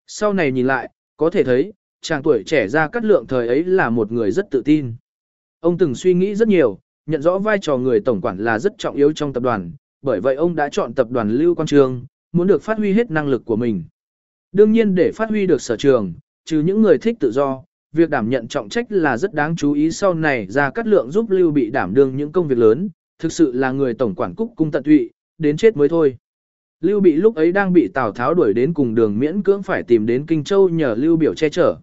Sau 0.08 0.34
này 0.34 0.52
nhìn 0.52 0.68
lại, 0.68 0.90
có 1.18 1.30
thể 1.30 1.44
thấy, 1.44 1.74
chàng 2.02 2.24
tuổi 2.24 2.44
trẻ 2.46 2.68
ra 2.68 2.88
cắt 2.88 3.06
lượng 3.06 3.26
thời 3.28 3.48
ấy 3.48 3.64
là 3.64 3.90
một 3.90 4.12
người 4.12 4.32
rất 4.32 4.52
tự 4.52 4.62
tin. 4.66 4.94
Ông 5.60 5.78
từng 5.78 5.96
suy 5.96 6.14
nghĩ 6.14 6.36
rất 6.36 6.48
nhiều, 6.48 6.80
nhận 7.10 7.22
rõ 7.22 7.38
vai 7.38 7.58
trò 7.62 7.78
người 7.78 8.00
tổng 8.00 8.22
quản 8.22 8.38
là 8.38 8.60
rất 8.60 8.78
trọng 8.78 8.96
yếu 8.96 9.14
trong 9.14 9.34
tập 9.34 9.44
đoàn, 9.44 9.72
bởi 10.02 10.22
vậy 10.22 10.36
ông 10.36 10.56
đã 10.56 10.70
chọn 10.72 10.94
tập 10.94 11.12
đoàn 11.12 11.30
Lưu 11.30 11.56
Quang 11.56 11.68
Trường, 11.68 12.06
muốn 12.32 12.48
được 12.48 12.62
phát 12.62 12.78
huy 12.78 12.94
hết 12.94 13.12
năng 13.12 13.28
lực 13.28 13.46
của 13.46 13.56
mình. 13.56 13.84
Đương 14.52 14.72
nhiên 14.72 14.96
để 14.96 15.12
phát 15.12 15.30
huy 15.30 15.48
được 15.48 15.62
sở 15.62 15.78
trường, 15.78 16.14
trừ 16.46 16.62
những 16.62 16.82
người 16.82 16.98
thích 16.98 17.18
tự 17.20 17.32
do, 17.32 17.64
việc 17.94 18.10
đảm 18.10 18.30
nhận 18.30 18.48
trọng 18.48 18.70
trách 18.70 18.86
là 18.90 19.18
rất 19.18 19.34
đáng 19.34 19.56
chú 19.56 19.74
ý 19.74 19.92
sau 19.92 20.14
này 20.14 20.48
ra 20.50 20.70
cắt 20.70 20.88
lượng 20.88 21.12
giúp 21.12 21.30
Lưu 21.30 21.52
bị 21.52 21.70
đảm 21.70 21.94
đương 21.94 22.18
những 22.18 22.32
công 22.32 22.48
việc 22.48 22.58
lớn, 22.58 22.90
thực 23.20 23.32
sự 23.32 23.52
là 23.54 23.72
người 23.72 23.94
tổng 23.94 24.16
quản 24.16 24.36
cúc 24.36 24.54
cung 24.56 24.72
tận 24.72 24.84
tụy, 24.84 25.10
đến 25.38 25.58
chết 25.58 25.78
mới 25.78 25.90
thôi. 25.90 26.18
Lưu 26.82 27.00
bị 27.00 27.16
lúc 27.16 27.36
ấy 27.36 27.52
đang 27.52 27.74
bị 27.74 27.88
Tào 27.88 28.12
Tháo 28.12 28.34
đuổi 28.34 28.54
đến 28.54 28.74
cùng 28.74 28.96
đường 28.96 29.20
miễn 29.20 29.44
cưỡng 29.44 29.64
phải 29.64 29.84
tìm 29.84 30.06
đến 30.06 30.26
Kinh 30.26 30.44
Châu 30.44 30.70
nhờ 30.70 30.96
Lưu 30.98 31.18
biểu 31.18 31.34
che 31.34 31.50
chở. 31.50 31.76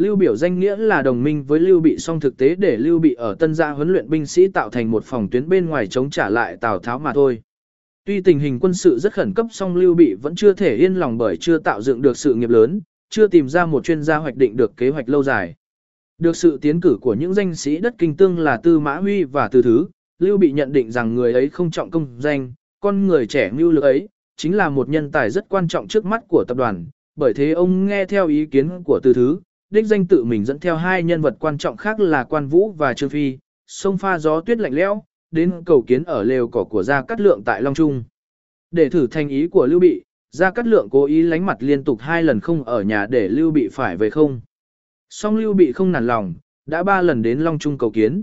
Lưu 0.00 0.16
biểu 0.16 0.36
danh 0.36 0.60
nghĩa 0.60 0.76
là 0.76 1.02
đồng 1.02 1.22
minh 1.22 1.44
với 1.44 1.60
Lưu 1.60 1.80
bị 1.80 1.98
song 1.98 2.20
thực 2.20 2.36
tế 2.36 2.54
để 2.54 2.76
Lưu 2.76 2.98
bị 2.98 3.14
ở 3.14 3.34
tân 3.34 3.54
gia 3.54 3.70
huấn 3.70 3.92
luyện 3.92 4.10
binh 4.10 4.26
sĩ 4.26 4.48
tạo 4.48 4.70
thành 4.70 4.90
một 4.90 5.04
phòng 5.04 5.28
tuyến 5.30 5.48
bên 5.48 5.66
ngoài 5.66 5.86
chống 5.86 6.10
trả 6.10 6.28
lại 6.28 6.56
Tào 6.56 6.78
Tháo 6.78 6.98
mà 6.98 7.12
thôi. 7.12 7.42
Tuy 8.04 8.20
tình 8.20 8.38
hình 8.38 8.58
quân 8.60 8.74
sự 8.74 8.98
rất 8.98 9.12
khẩn 9.12 9.34
cấp 9.34 9.46
song 9.50 9.76
Lưu 9.76 9.94
Bị 9.94 10.14
vẫn 10.14 10.34
chưa 10.34 10.52
thể 10.52 10.76
yên 10.76 10.94
lòng 10.94 11.18
bởi 11.18 11.36
chưa 11.36 11.58
tạo 11.58 11.82
dựng 11.82 12.02
được 12.02 12.16
sự 12.16 12.34
nghiệp 12.34 12.50
lớn, 12.50 12.80
chưa 13.10 13.26
tìm 13.26 13.48
ra 13.48 13.66
một 13.66 13.84
chuyên 13.84 14.02
gia 14.02 14.16
hoạch 14.16 14.36
định 14.36 14.56
được 14.56 14.76
kế 14.76 14.90
hoạch 14.90 15.08
lâu 15.08 15.22
dài. 15.22 15.54
Được 16.18 16.36
sự 16.36 16.58
tiến 16.58 16.80
cử 16.80 16.98
của 17.00 17.14
những 17.14 17.34
danh 17.34 17.54
sĩ 17.54 17.78
đất 17.78 17.94
kinh 17.98 18.16
tương 18.16 18.38
là 18.38 18.56
Tư 18.56 18.78
Mã 18.78 18.96
Huy 18.96 19.24
và 19.24 19.48
Tư 19.48 19.62
Thứ, 19.62 19.86
Lưu 20.18 20.38
Bị 20.38 20.52
nhận 20.52 20.72
định 20.72 20.90
rằng 20.90 21.14
người 21.14 21.32
ấy 21.32 21.48
không 21.48 21.70
trọng 21.70 21.90
công 21.90 22.06
danh, 22.18 22.52
con 22.80 23.06
người 23.06 23.26
trẻ 23.26 23.50
mưu 23.50 23.70
lược 23.70 23.84
ấy, 23.84 24.08
chính 24.36 24.56
là 24.56 24.68
một 24.68 24.88
nhân 24.88 25.10
tài 25.10 25.30
rất 25.30 25.48
quan 25.48 25.68
trọng 25.68 25.88
trước 25.88 26.04
mắt 26.04 26.22
của 26.28 26.44
tập 26.48 26.56
đoàn, 26.56 26.86
bởi 27.16 27.34
thế 27.34 27.52
ông 27.52 27.86
nghe 27.86 28.04
theo 28.04 28.28
ý 28.28 28.46
kiến 28.46 28.82
của 28.84 29.00
Tư 29.02 29.12
Thứ, 29.12 29.40
đích 29.70 29.86
danh 29.86 30.06
tự 30.06 30.24
mình 30.24 30.44
dẫn 30.44 30.58
theo 30.58 30.76
hai 30.76 31.02
nhân 31.02 31.20
vật 31.20 31.36
quan 31.40 31.58
trọng 31.58 31.76
khác 31.76 32.00
là 32.00 32.24
Quan 32.24 32.46
Vũ 32.46 32.72
và 32.72 32.94
Trương 32.94 33.10
Phi, 33.10 33.38
sông 33.66 33.98
pha 33.98 34.18
gió 34.18 34.40
tuyết 34.40 34.58
lạnh 34.58 34.74
lẽo, 34.74 35.02
đến 35.30 35.52
cầu 35.66 35.84
kiến 35.86 36.04
ở 36.04 36.22
lều 36.22 36.48
cỏ 36.48 36.64
của 36.64 36.82
Gia 36.82 37.02
Cát 37.02 37.20
Lượng 37.20 37.42
tại 37.44 37.62
Long 37.62 37.74
Trung. 37.74 38.04
Để 38.70 38.90
thử 38.90 39.06
thành 39.06 39.28
ý 39.28 39.48
của 39.48 39.66
Lưu 39.66 39.80
Bị, 39.80 40.02
Gia 40.30 40.50
Cát 40.50 40.66
Lượng 40.66 40.88
cố 40.90 41.04
ý 41.04 41.22
lánh 41.22 41.46
mặt 41.46 41.56
liên 41.60 41.84
tục 41.84 42.00
hai 42.00 42.22
lần 42.22 42.40
không 42.40 42.64
ở 42.64 42.82
nhà 42.82 43.06
để 43.06 43.28
Lưu 43.28 43.50
Bị 43.50 43.68
phải 43.72 43.96
về 43.96 44.10
không. 44.10 44.40
Song 45.10 45.36
Lưu 45.36 45.52
Bị 45.54 45.72
không 45.72 45.92
nản 45.92 46.06
lòng, 46.06 46.34
đã 46.66 46.82
ba 46.82 47.02
lần 47.02 47.22
đến 47.22 47.40
Long 47.40 47.58
Trung 47.58 47.78
cầu 47.78 47.90
kiến. 47.90 48.22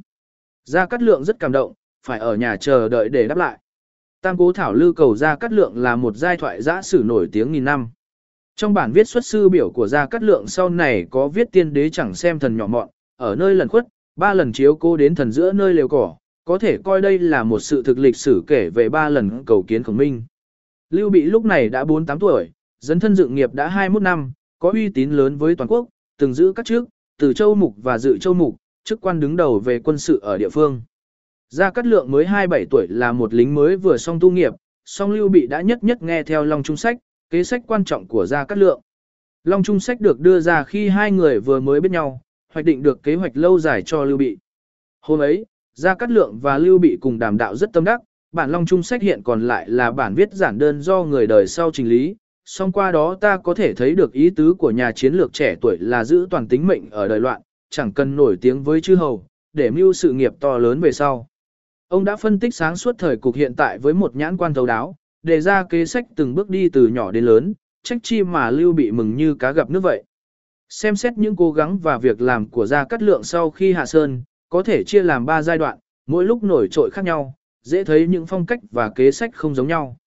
Gia 0.64 0.86
Cát 0.86 1.02
Lượng 1.02 1.24
rất 1.24 1.40
cảm 1.40 1.52
động, 1.52 1.74
phải 2.06 2.20
ở 2.20 2.36
nhà 2.36 2.56
chờ 2.56 2.90
đợi 2.90 3.10
để 3.10 3.28
đáp 3.28 3.38
lại. 3.38 3.60
Tam 4.22 4.38
Cố 4.38 4.52
Thảo 4.54 4.74
Lưu 4.74 4.94
cầu 4.94 5.16
Gia 5.16 5.36
Cát 5.36 5.52
Lượng 5.52 5.78
là 5.78 5.96
một 5.96 6.16
giai 6.16 6.38
thoại 6.38 6.62
giã 6.62 6.82
sử 6.82 7.04
nổi 7.06 7.30
tiếng 7.32 7.52
nghìn 7.52 7.66
năm. 7.66 7.90
Trong 8.62 8.74
bản 8.74 8.92
viết 8.92 9.08
xuất 9.08 9.26
sư 9.26 9.50
biểu 9.50 9.70
của 9.70 9.88
Gia 9.88 10.06
Cát 10.06 10.24
Lượng 10.24 10.48
sau 10.48 10.70
này 10.70 11.08
có 11.10 11.28
viết 11.28 11.48
tiên 11.52 11.74
đế 11.74 11.90
chẳng 11.90 12.14
xem 12.14 12.40
thần 12.40 12.58
nhỏ 12.58 12.68
mọn, 12.68 12.90
ở 13.16 13.36
nơi 13.36 13.56
lần 13.56 13.68
khuất, 13.68 13.86
ba 14.16 14.34
lần 14.34 14.54
chiếu 14.54 14.76
cô 14.76 14.98
đến 14.98 15.16
thần 15.16 15.32
giữa 15.32 15.52
nơi 15.52 15.74
lều 15.74 15.88
cỏ, 15.88 16.16
có 16.46 16.58
thể 16.58 16.78
coi 16.84 17.02
đây 17.02 17.20
là 17.20 17.44
một 17.44 17.60
sự 17.60 17.84
thực 17.84 17.98
lịch 17.98 18.16
sử 18.16 18.44
kể 18.48 18.70
về 18.70 18.90
ba 18.90 19.10
lần 19.10 19.44
cầu 19.46 19.64
kiến 19.68 19.84
khổng 19.84 19.98
minh. 19.98 20.24
Lưu 20.90 21.10
Bị 21.10 21.22
lúc 21.22 21.46
này 21.46 21.70
đã 21.70 21.86
48 21.86 22.20
tuổi, 22.20 22.52
dấn 22.80 23.00
thân 23.00 23.16
dựng 23.16 23.36
nghiệp 23.36 23.54
đã 23.54 23.68
21 23.68 24.02
năm, 24.02 24.32
có 24.60 24.72
uy 24.72 24.90
tín 24.90 25.12
lớn 25.12 25.38
với 25.38 25.56
toàn 25.56 25.68
quốc, 25.68 25.88
từng 26.18 26.34
giữ 26.34 26.54
các 26.56 26.66
chức, 26.66 26.88
từ 27.20 27.34
châu 27.34 27.56
mục 27.56 27.76
và 27.78 27.98
dự 27.98 28.18
châu 28.18 28.34
mục, 28.34 28.56
chức 28.84 29.02
quan 29.02 29.20
đứng 29.20 29.36
đầu 29.36 29.60
về 29.60 29.80
quân 29.80 29.98
sự 29.98 30.20
ở 30.22 30.38
địa 30.38 30.50
phương. 30.50 30.82
Gia 31.50 31.70
Cát 31.70 31.86
Lượng 31.86 32.12
mới 32.12 32.26
27 32.26 32.66
tuổi 32.72 32.88
là 32.90 33.12
một 33.12 33.34
lính 33.34 33.56
mới 33.56 33.78
vừa 33.78 33.98
xong 33.98 34.20
tu 34.20 34.32
nghiệp, 34.32 34.54
song 34.86 35.12
Lưu 35.12 35.30
Bị 35.30 35.48
đã 35.48 35.62
nhất 35.62 35.84
nhất 35.84 36.04
nghe 36.04 36.24
theo 36.24 36.44
Long 36.44 36.64
Trung 36.64 36.78
Sách, 36.78 36.98
kế 37.30 37.44
sách 37.44 37.62
quan 37.68 37.86
trọng 37.86 38.08
của 38.08 38.26
Gia 38.26 38.46
Cát 38.46 38.58
Lượng. 38.58 38.82
Long 39.44 39.64
Trung 39.64 39.80
Sách 39.80 40.02
được 40.02 40.20
đưa 40.20 40.40
ra 40.40 40.64
khi 40.64 40.90
hai 40.90 41.12
người 41.12 41.40
vừa 41.40 41.60
mới 41.60 41.82
biết 41.82 41.92
nhau, 41.92 42.22
hoạch 42.54 42.66
định 42.66 42.84
được 42.84 43.04
kế 43.04 43.16
hoạch 43.16 43.38
lâu 43.38 43.60
dài 43.60 43.82
cho 43.82 44.04
Lưu 44.04 44.18
Bị. 44.18 44.38
Hôm 45.02 45.20
ấy, 45.20 45.46
Gia 45.74 45.96
Cát 45.96 46.10
Lượng 46.12 46.40
và 46.42 46.58
Lưu 46.58 46.78
Bị 46.78 46.98
cùng 47.02 47.20
đàm 47.20 47.38
đạo 47.38 47.56
rất 47.56 47.74
tâm 47.74 47.84
đắc, 47.84 48.02
bản 48.32 48.52
Long 48.52 48.66
Trung 48.66 48.84
sách 48.84 49.02
hiện 49.02 49.24
còn 49.24 49.48
lại 49.48 49.70
là 49.70 49.92
bản 49.92 50.16
viết 50.16 50.34
giản 50.34 50.58
đơn 50.58 50.82
do 50.82 51.04
người 51.04 51.28
đời 51.28 51.48
sau 51.48 51.72
trình 51.72 51.90
lý, 51.90 52.16
song 52.46 52.72
qua 52.72 52.92
đó 52.92 53.16
ta 53.22 53.38
có 53.38 53.54
thể 53.54 53.74
thấy 53.74 53.96
được 53.96 54.14
ý 54.14 54.30
tứ 54.30 54.54
của 54.54 54.72
nhà 54.72 54.92
chiến 54.92 55.14
lược 55.14 55.34
trẻ 55.34 55.56
tuổi 55.62 55.78
là 55.80 56.04
giữ 56.04 56.28
toàn 56.30 56.48
tính 56.48 56.68
mệnh 56.68 56.90
ở 56.92 57.08
đời 57.08 57.20
loạn, 57.20 57.42
chẳng 57.70 57.94
cần 57.94 58.16
nổi 58.16 58.38
tiếng 58.42 58.64
với 58.64 58.82
chư 58.82 58.96
hầu, 58.96 59.26
để 59.54 59.72
mưu 59.72 59.94
sự 59.94 60.14
nghiệp 60.14 60.34
to 60.40 60.58
lớn 60.58 60.80
về 60.80 60.92
sau. 60.92 61.28
Ông 61.88 62.04
đã 62.04 62.16
phân 62.16 62.40
tích 62.40 62.56
sáng 62.56 62.76
suốt 62.76 62.96
thời 62.98 63.18
cục 63.18 63.36
hiện 63.36 63.56
tại 63.56 63.80
với 63.80 63.94
một 63.94 64.16
nhãn 64.16 64.38
quan 64.38 64.54
thấu 64.54 64.66
đáo, 64.66 64.96
đề 65.28 65.42
ra 65.42 65.64
kế 65.64 65.86
sách 65.86 66.06
từng 66.16 66.36
bước 66.36 66.50
đi 66.50 66.70
từ 66.70 66.88
nhỏ 66.88 67.12
đến 67.12 67.26
lớn, 67.26 67.54
trách 67.84 67.98
chi 68.04 68.24
mà 68.24 68.52
Lưu 68.52 68.74
Bị 68.74 68.92
mừng 68.92 69.16
như 69.16 69.36
cá 69.36 69.52
gặp 69.52 69.70
nước 69.70 69.80
vậy. 69.80 70.04
Xem 70.70 70.96
xét 70.96 71.18
những 71.18 71.36
cố 71.36 71.52
gắng 71.52 71.80
và 71.80 71.98
việc 71.98 72.22
làm 72.22 72.50
của 72.50 72.66
Gia 72.66 72.86
Cát 72.86 73.04
Lượng 73.04 73.24
sau 73.24 73.52
khi 73.52 73.74
hạ 73.74 73.86
sơn, 73.86 74.24
có 74.50 74.64
thể 74.64 74.84
chia 74.84 75.04
làm 75.04 75.26
3 75.26 75.42
giai 75.42 75.58
đoạn, 75.58 75.78
mỗi 76.08 76.26
lúc 76.26 76.44
nổi 76.44 76.68
trội 76.72 76.90
khác 76.94 77.06
nhau, 77.06 77.34
dễ 77.64 77.84
thấy 77.84 78.08
những 78.08 78.26
phong 78.26 78.46
cách 78.46 78.60
và 78.72 78.90
kế 78.96 79.12
sách 79.12 79.36
không 79.36 79.56
giống 79.56 79.68
nhau. 79.68 79.98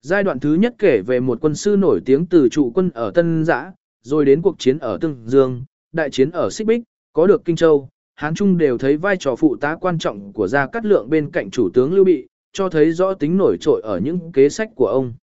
Giai 0.00 0.22
đoạn 0.22 0.40
thứ 0.40 0.54
nhất 0.54 0.74
kể 0.78 1.02
về 1.06 1.20
một 1.20 1.38
quân 1.40 1.54
sư 1.54 1.76
nổi 1.76 2.00
tiếng 2.04 2.26
từ 2.26 2.48
trụ 2.48 2.72
quân 2.74 2.90
ở 2.90 3.10
Tân 3.10 3.44
Giã, 3.44 3.72
rồi 4.02 4.24
đến 4.24 4.42
cuộc 4.42 4.58
chiến 4.58 4.78
ở 4.78 4.98
Tương 5.00 5.24
Dương, 5.26 5.64
đại 5.92 6.10
chiến 6.10 6.30
ở 6.30 6.50
Xích 6.50 6.66
Bích, 6.66 6.82
có 7.12 7.26
được 7.26 7.44
Kinh 7.44 7.56
Châu, 7.56 7.88
Hán 8.14 8.34
Trung 8.34 8.58
đều 8.58 8.78
thấy 8.78 8.96
vai 8.96 9.16
trò 9.16 9.36
phụ 9.36 9.56
tá 9.56 9.76
quan 9.80 9.98
trọng 9.98 10.32
của 10.32 10.48
Gia 10.48 10.66
Cát 10.66 10.84
Lượng 10.84 11.10
bên 11.10 11.30
cạnh 11.30 11.50
chủ 11.50 11.68
tướng 11.74 11.94
Lưu 11.94 12.04
Bị, 12.04 12.26
cho 12.52 12.68
thấy 12.68 12.92
rõ 12.92 13.14
tính 13.14 13.36
nổi 13.36 13.56
trội 13.60 13.80
ở 13.84 13.98
những 13.98 14.32
kế 14.32 14.48
sách 14.48 14.70
của 14.74 14.86
ông. 14.86 15.14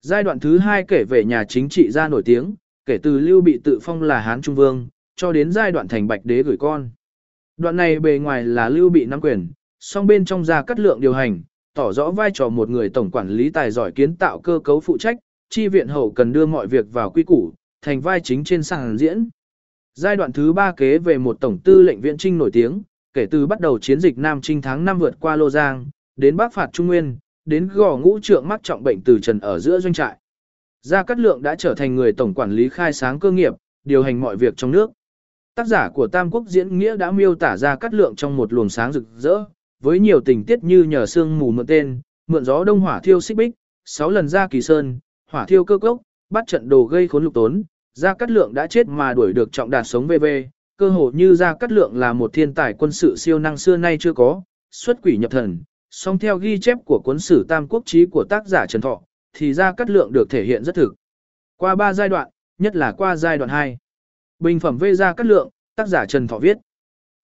Giai 0.00 0.22
đoạn 0.22 0.40
thứ 0.40 0.58
hai 0.58 0.84
kể 0.88 1.04
về 1.04 1.24
nhà 1.24 1.44
chính 1.44 1.68
trị 1.68 1.90
gia 1.90 2.08
nổi 2.08 2.22
tiếng, 2.24 2.54
kể 2.86 2.98
từ 3.02 3.18
Lưu 3.18 3.40
Bị 3.40 3.60
tự 3.64 3.78
phong 3.82 4.02
là 4.02 4.20
Hán 4.20 4.42
Trung 4.42 4.54
Vương, 4.54 4.88
cho 5.16 5.32
đến 5.32 5.52
giai 5.52 5.72
đoạn 5.72 5.88
thành 5.88 6.06
Bạch 6.06 6.24
Đế 6.24 6.42
gửi 6.42 6.56
con. 6.56 6.90
Đoạn 7.56 7.76
này 7.76 8.00
bề 8.00 8.18
ngoài 8.18 8.44
là 8.44 8.68
Lưu 8.68 8.88
Bị 8.88 9.06
nắm 9.06 9.20
quyền, 9.20 9.48
song 9.80 10.06
bên 10.06 10.24
trong 10.24 10.44
ra 10.44 10.62
cắt 10.62 10.78
Lượng 10.78 11.00
điều 11.00 11.12
hành, 11.12 11.42
tỏ 11.74 11.92
rõ 11.92 12.10
vai 12.10 12.30
trò 12.34 12.48
một 12.48 12.68
người 12.68 12.88
tổng 12.88 13.10
quản 13.10 13.28
lý 13.28 13.50
tài 13.50 13.70
giỏi 13.70 13.92
kiến 13.92 14.16
tạo 14.16 14.40
cơ 14.40 14.60
cấu 14.64 14.80
phụ 14.80 14.98
trách, 14.98 15.16
chi 15.50 15.68
viện 15.68 15.88
hậu 15.88 16.10
cần 16.10 16.32
đưa 16.32 16.46
mọi 16.46 16.66
việc 16.66 16.92
vào 16.92 17.10
quy 17.10 17.22
củ, 17.22 17.52
thành 17.82 18.00
vai 18.00 18.20
chính 18.20 18.44
trên 18.44 18.62
sàn 18.62 18.98
diễn. 18.98 19.28
Giai 19.94 20.16
đoạn 20.16 20.32
thứ 20.32 20.52
ba 20.52 20.72
kế 20.72 20.98
về 20.98 21.18
một 21.18 21.40
tổng 21.40 21.58
tư 21.64 21.82
lệnh 21.82 22.00
viện 22.00 22.16
trinh 22.16 22.38
nổi 22.38 22.50
tiếng, 22.52 22.82
kể 23.12 23.26
từ 23.30 23.46
bắt 23.46 23.60
đầu 23.60 23.78
chiến 23.78 24.00
dịch 24.00 24.18
Nam 24.18 24.40
Trinh 24.40 24.62
tháng 24.62 24.84
5 24.84 24.98
vượt 24.98 25.20
qua 25.20 25.36
Lô 25.36 25.50
Giang, 25.50 25.86
đến 26.18 26.36
Bắc 26.36 26.52
phạt 26.52 26.70
Trung 26.72 26.86
Nguyên, 26.86 27.16
đến 27.44 27.68
gò 27.68 27.96
ngũ 27.96 28.20
trượng 28.20 28.48
mắc 28.48 28.60
trọng 28.62 28.82
bệnh 28.82 29.00
từ 29.04 29.18
trần 29.20 29.38
ở 29.38 29.58
giữa 29.58 29.80
doanh 29.80 29.92
trại. 29.92 30.16
Gia 30.82 31.02
Cát 31.02 31.18
Lượng 31.18 31.42
đã 31.42 31.54
trở 31.54 31.74
thành 31.74 31.94
người 31.94 32.12
tổng 32.12 32.34
quản 32.34 32.52
lý 32.52 32.68
khai 32.68 32.92
sáng 32.92 33.18
cơ 33.18 33.30
nghiệp, 33.30 33.54
điều 33.84 34.02
hành 34.02 34.20
mọi 34.20 34.36
việc 34.36 34.56
trong 34.56 34.70
nước. 34.70 34.90
Tác 35.54 35.66
giả 35.66 35.88
của 35.94 36.06
Tam 36.06 36.30
Quốc 36.30 36.44
diễn 36.48 36.78
nghĩa 36.78 36.96
đã 36.96 37.10
miêu 37.10 37.34
tả 37.34 37.56
Gia 37.56 37.76
Cát 37.76 37.94
Lượng 37.94 38.14
trong 38.16 38.36
một 38.36 38.52
luồng 38.52 38.68
sáng 38.68 38.92
rực 38.92 39.04
rỡ, 39.16 39.44
với 39.82 40.00
nhiều 40.00 40.20
tình 40.20 40.44
tiết 40.44 40.64
như 40.64 40.82
nhờ 40.82 41.06
sương 41.06 41.38
mù 41.38 41.50
mượn 41.50 41.66
tên, 41.66 42.00
mượn 42.26 42.44
gió 42.44 42.64
đông 42.64 42.80
hỏa 42.80 43.00
thiêu 43.00 43.20
xích 43.20 43.36
bích, 43.36 43.54
sáu 43.84 44.10
lần 44.10 44.28
ra 44.28 44.46
kỳ 44.46 44.62
sơn, 44.62 44.98
hỏa 45.30 45.44
thiêu 45.44 45.64
cơ 45.64 45.78
cốc, 45.78 46.00
bắt 46.30 46.44
trận 46.46 46.68
đồ 46.68 46.84
gây 46.84 47.08
khốn 47.08 47.24
lục 47.24 47.34
tốn, 47.34 47.62
Gia 47.94 48.14
Cát 48.14 48.30
Lượng 48.30 48.54
đã 48.54 48.66
chết 48.66 48.88
mà 48.88 49.14
đuổi 49.14 49.32
được 49.32 49.52
trọng 49.52 49.70
đạt 49.70 49.86
sống 49.86 50.06
VV, 50.06 50.26
cơ 50.76 50.88
hồ 50.88 51.10
như 51.14 51.34
Gia 51.34 51.54
Cát 51.54 51.72
Lượng 51.72 51.96
là 51.96 52.12
một 52.12 52.32
thiên 52.32 52.54
tài 52.54 52.74
quân 52.78 52.92
sự 52.92 53.16
siêu 53.16 53.38
năng 53.38 53.56
xưa 53.56 53.76
nay 53.76 53.96
chưa 54.00 54.12
có, 54.12 54.42
xuất 54.70 54.98
quỷ 55.02 55.16
nhập 55.16 55.30
thần, 55.30 55.58
song 55.90 56.18
theo 56.18 56.38
ghi 56.38 56.58
chép 56.58 56.78
của 56.84 57.00
cuốn 57.04 57.18
sử 57.18 57.44
Tam 57.48 57.68
Quốc 57.68 57.82
Chí 57.86 58.06
của 58.06 58.24
tác 58.24 58.46
giả 58.46 58.66
Trần 58.66 58.82
Thọ, 58.82 59.00
thì 59.32 59.54
Gia 59.54 59.72
Cát 59.72 59.90
Lượng 59.90 60.12
được 60.12 60.30
thể 60.30 60.44
hiện 60.44 60.64
rất 60.64 60.74
thực. 60.74 60.94
Qua 61.56 61.74
ba 61.74 61.92
giai 61.92 62.08
đoạn, 62.08 62.28
nhất 62.58 62.76
là 62.76 62.92
qua 62.92 63.16
giai 63.16 63.38
đoạn 63.38 63.50
hai 63.50 63.78
Bình 64.38 64.60
phẩm 64.60 64.78
về 64.78 64.94
Gia 64.94 65.12
Cát 65.12 65.26
Lượng, 65.26 65.50
tác 65.76 65.88
giả 65.88 66.06
Trần 66.06 66.28
Thọ 66.28 66.38
viết. 66.38 66.56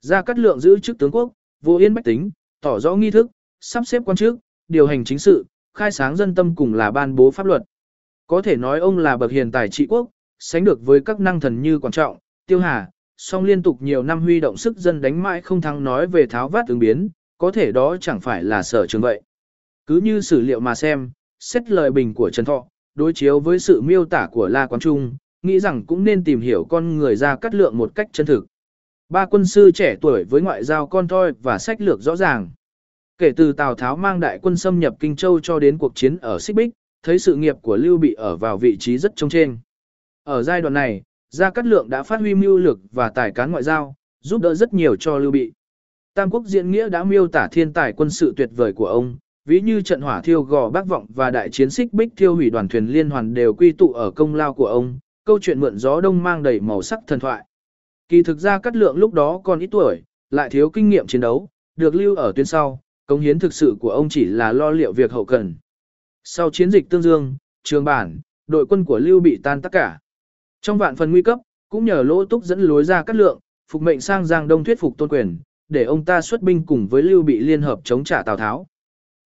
Gia 0.00 0.22
Cát 0.22 0.38
Lượng 0.38 0.60
giữ 0.60 0.78
chức 0.78 0.98
tướng 0.98 1.10
quốc, 1.10 1.32
vô 1.62 1.76
yên 1.76 1.94
bách 1.94 2.04
tính, 2.04 2.30
tỏ 2.60 2.80
rõ 2.80 2.96
nghi 2.96 3.10
thức, 3.10 3.26
sắp 3.60 3.86
xếp 3.86 4.02
quan 4.06 4.16
chức, 4.16 4.38
điều 4.68 4.86
hành 4.86 5.04
chính 5.04 5.18
sự, 5.18 5.44
khai 5.74 5.92
sáng 5.92 6.16
dân 6.16 6.34
tâm 6.34 6.54
cùng 6.54 6.74
là 6.74 6.90
ban 6.90 7.14
bố 7.14 7.30
pháp 7.30 7.46
luật. 7.46 7.62
Có 8.26 8.42
thể 8.42 8.56
nói 8.56 8.80
ông 8.80 8.98
là 8.98 9.16
bậc 9.16 9.30
hiền 9.30 9.50
tài 9.50 9.68
trị 9.68 9.86
quốc, 9.86 10.08
sánh 10.38 10.64
được 10.64 10.86
với 10.86 11.00
các 11.00 11.20
năng 11.20 11.40
thần 11.40 11.62
như 11.62 11.78
Quan 11.78 11.92
Trọng, 11.92 12.18
Tiêu 12.46 12.60
Hà, 12.60 12.90
song 13.16 13.44
liên 13.44 13.62
tục 13.62 13.82
nhiều 13.82 14.02
năm 14.02 14.20
huy 14.20 14.40
động 14.40 14.56
sức 14.56 14.76
dân 14.76 15.00
đánh 15.00 15.22
mãi 15.22 15.40
không 15.40 15.60
thắng 15.60 15.84
nói 15.84 16.06
về 16.06 16.26
tháo 16.26 16.48
vát 16.48 16.68
ứng 16.68 16.78
biến, 16.78 17.08
có 17.38 17.50
thể 17.50 17.72
đó 17.72 17.96
chẳng 18.00 18.20
phải 18.20 18.44
là 18.44 18.62
sở 18.62 18.86
trường 18.86 19.00
vậy. 19.02 19.22
Cứ 19.86 20.00
như 20.00 20.20
sử 20.20 20.40
liệu 20.40 20.60
mà 20.60 20.74
xem, 20.74 21.10
xét 21.40 21.70
lời 21.70 21.90
bình 21.90 22.14
của 22.14 22.30
Trần 22.30 22.44
Thọ, 22.44 22.64
đối 22.94 23.12
chiếu 23.12 23.40
với 23.40 23.58
sự 23.58 23.80
miêu 23.80 24.04
tả 24.04 24.28
của 24.32 24.48
La 24.48 24.66
Quán 24.66 24.80
Trung, 24.80 25.16
nghĩ 25.42 25.60
rằng 25.60 25.86
cũng 25.86 26.04
nên 26.04 26.24
tìm 26.24 26.40
hiểu 26.40 26.64
con 26.64 26.96
người 26.96 27.16
ra 27.16 27.36
cắt 27.36 27.54
lượng 27.54 27.78
một 27.78 27.94
cách 27.94 28.08
chân 28.12 28.26
thực. 28.26 28.46
Ba 29.08 29.26
quân 29.26 29.46
sư 29.46 29.70
trẻ 29.70 29.96
tuổi 30.00 30.24
với 30.24 30.40
ngoại 30.40 30.64
giao 30.64 30.86
con 30.86 31.08
thoi 31.08 31.32
và 31.42 31.58
sách 31.58 31.80
lược 31.80 32.00
rõ 32.00 32.16
ràng. 32.16 32.50
Kể 33.18 33.32
từ 33.36 33.52
Tào 33.52 33.74
Tháo 33.74 33.96
mang 33.96 34.20
đại 34.20 34.38
quân 34.42 34.56
xâm 34.56 34.80
nhập 34.80 34.94
Kinh 35.00 35.16
Châu 35.16 35.40
cho 35.40 35.58
đến 35.58 35.78
cuộc 35.78 35.92
chiến 35.94 36.16
ở 36.16 36.38
Xích 36.38 36.56
Bích, 36.56 36.70
thấy 37.02 37.18
sự 37.18 37.36
nghiệp 37.36 37.56
của 37.62 37.76
Lưu 37.76 37.98
Bị 37.98 38.14
ở 38.14 38.36
vào 38.36 38.58
vị 38.58 38.76
trí 38.80 38.98
rất 38.98 39.12
trông 39.16 39.30
trên. 39.30 39.58
Ở 40.24 40.42
giai 40.42 40.60
đoạn 40.60 40.74
này, 40.74 41.02
Gia 41.30 41.50
Cát 41.50 41.66
Lượng 41.66 41.90
đã 41.90 42.02
phát 42.02 42.20
huy 42.20 42.34
mưu 42.34 42.58
lược 42.58 42.78
và 42.92 43.08
tài 43.08 43.30
cán 43.30 43.50
ngoại 43.50 43.62
giao, 43.62 43.94
giúp 44.20 44.42
đỡ 44.42 44.54
rất 44.54 44.74
nhiều 44.74 44.96
cho 44.96 45.18
Lưu 45.18 45.30
Bị. 45.30 45.52
Tam 46.14 46.30
Quốc 46.30 46.44
diễn 46.46 46.70
nghĩa 46.70 46.88
đã 46.88 47.04
miêu 47.04 47.28
tả 47.28 47.48
thiên 47.52 47.72
tài 47.72 47.92
quân 47.92 48.10
sự 48.10 48.34
tuyệt 48.36 48.50
vời 48.56 48.72
của 48.72 48.86
ông, 48.86 49.16
ví 49.44 49.60
như 49.60 49.80
trận 49.80 50.00
hỏa 50.00 50.20
thiêu 50.20 50.42
gò 50.42 50.70
bác 50.70 50.86
vọng 50.86 51.06
và 51.14 51.30
đại 51.30 51.50
chiến 51.50 51.70
xích 51.70 51.92
bích 51.92 52.12
thiêu 52.16 52.34
hủy 52.34 52.50
đoàn 52.50 52.68
thuyền 52.68 52.86
liên 52.86 53.10
hoàn 53.10 53.34
đều 53.34 53.54
quy 53.54 53.72
tụ 53.72 53.92
ở 53.92 54.10
công 54.10 54.34
lao 54.34 54.54
của 54.54 54.66
ông, 54.66 54.98
câu 55.24 55.38
chuyện 55.42 55.60
mượn 55.60 55.78
gió 55.78 56.00
đông 56.00 56.22
mang 56.22 56.42
đầy 56.42 56.60
màu 56.60 56.82
sắc 56.82 57.00
thần 57.06 57.20
thoại. 57.20 57.44
Kỳ 58.08 58.22
thực 58.22 58.38
ra 58.38 58.58
Cát 58.58 58.76
Lượng 58.76 58.96
lúc 58.96 59.12
đó 59.12 59.40
còn 59.44 59.58
ít 59.58 59.66
tuổi, 59.70 60.02
lại 60.30 60.50
thiếu 60.50 60.70
kinh 60.70 60.88
nghiệm 60.88 61.06
chiến 61.06 61.20
đấu, 61.20 61.48
được 61.76 61.94
lưu 61.94 62.16
ở 62.16 62.32
tuyến 62.36 62.46
sau, 62.46 62.80
công 63.06 63.20
hiến 63.20 63.38
thực 63.38 63.54
sự 63.54 63.76
của 63.80 63.90
ông 63.90 64.08
chỉ 64.08 64.24
là 64.24 64.52
lo 64.52 64.70
liệu 64.70 64.92
việc 64.92 65.12
hậu 65.12 65.24
cần. 65.24 65.54
Sau 66.24 66.50
chiến 66.50 66.70
dịch 66.70 66.88
Tương 66.90 67.02
Dương, 67.02 67.36
Trường 67.62 67.84
Bản, 67.84 68.20
đội 68.46 68.66
quân 68.66 68.84
của 68.84 68.98
Lưu 68.98 69.20
bị 69.20 69.38
tan 69.42 69.62
tất 69.62 69.72
cả. 69.72 69.98
Trong 70.62 70.78
vạn 70.78 70.96
phần 70.96 71.10
nguy 71.10 71.22
cấp, 71.22 71.38
cũng 71.68 71.84
nhờ 71.84 72.02
lỗ 72.02 72.24
túc 72.24 72.44
dẫn 72.44 72.60
lối 72.60 72.84
ra 72.84 73.02
Cát 73.02 73.16
Lượng, 73.16 73.38
phục 73.70 73.82
mệnh 73.82 74.00
sang 74.00 74.24
Giang 74.26 74.48
Đông 74.48 74.64
thuyết 74.64 74.80
phục 74.80 74.98
tôn 74.98 75.08
quyền, 75.08 75.38
để 75.68 75.84
ông 75.84 76.04
ta 76.04 76.20
xuất 76.20 76.42
binh 76.42 76.66
cùng 76.66 76.88
với 76.88 77.02
Lưu 77.02 77.22
Bị 77.22 77.38
liên 77.38 77.62
hợp 77.62 77.80
chống 77.84 78.04
trả 78.04 78.22
Tào 78.22 78.36
Tháo. 78.36 78.66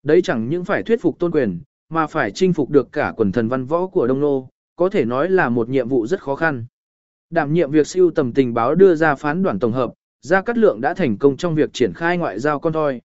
Đấy 0.03 0.23
chẳng 0.23 0.49
những 0.49 0.65
phải 0.65 0.83
thuyết 0.83 1.03
phục 1.03 1.19
tôn 1.19 1.31
quyền, 1.31 1.61
mà 1.89 2.07
phải 2.07 2.31
chinh 2.31 2.53
phục 2.53 2.71
được 2.71 2.93
cả 2.93 3.13
quần 3.17 3.33
thần 3.33 3.49
văn 3.49 3.65
võ 3.65 3.87
của 3.87 4.07
Đông 4.07 4.21
Nô, 4.21 4.49
có 4.77 4.89
thể 4.89 5.05
nói 5.05 5.31
là 5.31 5.49
một 5.49 5.69
nhiệm 5.69 5.89
vụ 5.89 6.07
rất 6.07 6.23
khó 6.23 6.35
khăn. 6.35 6.67
Đảm 7.31 7.53
nhiệm 7.53 7.71
việc 7.71 7.87
siêu 7.87 8.11
tầm 8.11 8.33
tình 8.33 8.55
báo 8.55 8.75
đưa 8.75 8.95
ra 8.95 9.15
phán 9.15 9.43
đoàn 9.43 9.59
tổng 9.59 9.73
hợp, 9.73 9.93
Gia 10.21 10.43
Cát 10.43 10.59
Lượng 10.59 10.81
đã 10.81 10.95
thành 10.95 11.19
công 11.19 11.37
trong 11.37 11.55
việc 11.55 11.71
triển 11.73 11.93
khai 11.93 12.19
ngoại 12.19 12.39
giao 12.39 12.61
con 12.61 12.73
thoi. 12.73 13.01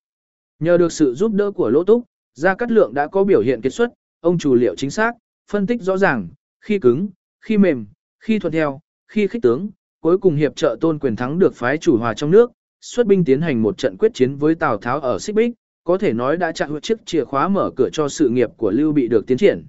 Nhờ 0.59 0.77
được 0.77 0.91
sự 0.91 1.13
giúp 1.13 1.33
đỡ 1.33 1.51
của 1.51 1.69
Lỗ 1.69 1.83
Túc, 1.83 2.03
Gia 2.33 2.55
Cát 2.55 2.71
Lượng 2.71 2.93
đã 2.93 3.07
có 3.07 3.23
biểu 3.23 3.41
hiện 3.41 3.61
kết 3.61 3.69
xuất, 3.69 3.89
ông 4.21 4.37
chủ 4.37 4.55
liệu 4.55 4.75
chính 4.75 4.89
xác, 4.89 5.13
phân 5.51 5.67
tích 5.67 5.81
rõ 5.81 5.97
ràng, 5.97 6.27
khi 6.61 6.79
cứng, 6.79 7.09
khi 7.41 7.57
mềm, 7.57 7.85
khi 8.19 8.39
thuận 8.39 8.53
theo, 8.53 8.79
khi 9.07 9.27
khích 9.27 9.41
tướng, 9.41 9.69
cuối 10.01 10.17
cùng 10.17 10.35
hiệp 10.35 10.55
trợ 10.55 10.77
tôn 10.81 10.99
quyền 10.99 11.15
thắng 11.15 11.39
được 11.39 11.55
phái 11.55 11.77
chủ 11.77 11.97
hòa 11.97 12.13
trong 12.13 12.31
nước, 12.31 12.51
xuất 12.85 13.07
binh 13.07 13.23
tiến 13.23 13.41
hành 13.41 13.61
một 13.61 13.77
trận 13.77 13.97
quyết 13.97 14.13
chiến 14.13 14.35
với 14.35 14.55
Tào 14.55 14.77
Tháo 14.77 14.99
ở 14.99 15.19
Xích 15.19 15.35
Bích, 15.35 15.53
có 15.83 15.97
thể 15.97 16.13
nói 16.13 16.37
đã 16.37 16.51
chặn 16.51 16.79
chiếc 16.81 17.05
chìa 17.05 17.23
khóa 17.23 17.47
mở 17.47 17.71
cửa 17.75 17.89
cho 17.93 18.09
sự 18.09 18.29
nghiệp 18.29 18.49
của 18.57 18.71
Lưu 18.71 18.91
Bị 18.91 19.07
được 19.07 19.27
tiến 19.27 19.37
triển. 19.37 19.65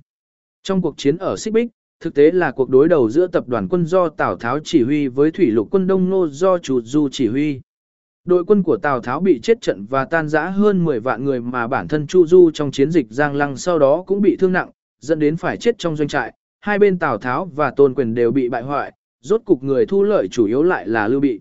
Trong 0.62 0.82
cuộc 0.82 0.94
chiến 0.96 1.16
ở 1.16 1.36
Xích 1.36 1.54
Bích, 1.54 1.70
thực 2.00 2.14
tế 2.14 2.30
là 2.30 2.52
cuộc 2.52 2.70
đối 2.70 2.88
đầu 2.88 3.10
giữa 3.10 3.26
tập 3.26 3.48
đoàn 3.48 3.68
quân 3.68 3.86
do 3.86 4.08
Tào 4.08 4.36
Tháo 4.36 4.58
chỉ 4.64 4.82
huy 4.82 5.08
với 5.08 5.30
thủy 5.30 5.46
lục 5.46 5.68
quân 5.70 5.86
Đông 5.86 6.10
Nô 6.10 6.26
do 6.28 6.58
Chủ 6.58 6.80
Du 6.80 7.08
chỉ 7.12 7.28
huy. 7.28 7.60
Đội 8.24 8.44
quân 8.44 8.62
của 8.62 8.76
Tào 8.76 9.00
Tháo 9.00 9.20
bị 9.20 9.40
chết 9.42 9.60
trận 9.60 9.86
và 9.90 10.04
tan 10.04 10.28
rã 10.28 10.48
hơn 10.48 10.84
10 10.84 11.00
vạn 11.00 11.24
người 11.24 11.40
mà 11.40 11.66
bản 11.66 11.88
thân 11.88 12.06
Chu 12.06 12.26
Du 12.26 12.50
trong 12.54 12.70
chiến 12.70 12.90
dịch 12.90 13.06
Giang 13.10 13.34
Lăng 13.34 13.56
sau 13.56 13.78
đó 13.78 14.04
cũng 14.06 14.20
bị 14.22 14.36
thương 14.36 14.52
nặng, 14.52 14.70
dẫn 15.00 15.18
đến 15.18 15.36
phải 15.36 15.56
chết 15.56 15.78
trong 15.78 15.96
doanh 15.96 16.08
trại. 16.08 16.32
Hai 16.60 16.78
bên 16.78 16.98
Tào 16.98 17.18
Tháo 17.18 17.44
và 17.54 17.70
Tôn 17.70 17.94
Quyền 17.94 18.14
đều 18.14 18.30
bị 18.30 18.48
bại 18.48 18.62
hoại, 18.62 18.92
rốt 19.20 19.40
cục 19.44 19.62
người 19.62 19.86
thu 19.86 20.02
lợi 20.02 20.28
chủ 20.28 20.46
yếu 20.46 20.62
lại 20.62 20.88
là 20.88 21.08
Lưu 21.08 21.20
Bị. 21.20 21.40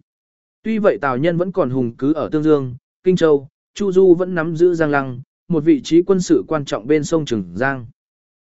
Tuy 0.64 0.78
vậy 0.78 0.98
Tào 1.02 1.18
Nhân 1.18 1.38
vẫn 1.38 1.52
còn 1.52 1.70
hùng 1.70 1.96
cứ 1.98 2.14
ở 2.14 2.30
Tương 2.32 2.44
Dương, 2.44 2.76
Kinh 3.04 3.16
Châu, 3.16 3.48
Chu 3.74 3.92
Du 3.92 4.14
vẫn 4.14 4.36
nắm 4.36 4.56
giữ 4.56 4.74
Giang 4.74 4.92
Lăng, 4.92 5.22
một 5.48 5.64
vị 5.64 5.82
trí 5.82 6.02
quân 6.02 6.20
sự 6.20 6.44
quan 6.48 6.66
trọng 6.66 6.88
bên 6.88 7.04
sông 7.04 7.26
Trường 7.26 7.52
Giang. 7.56 7.86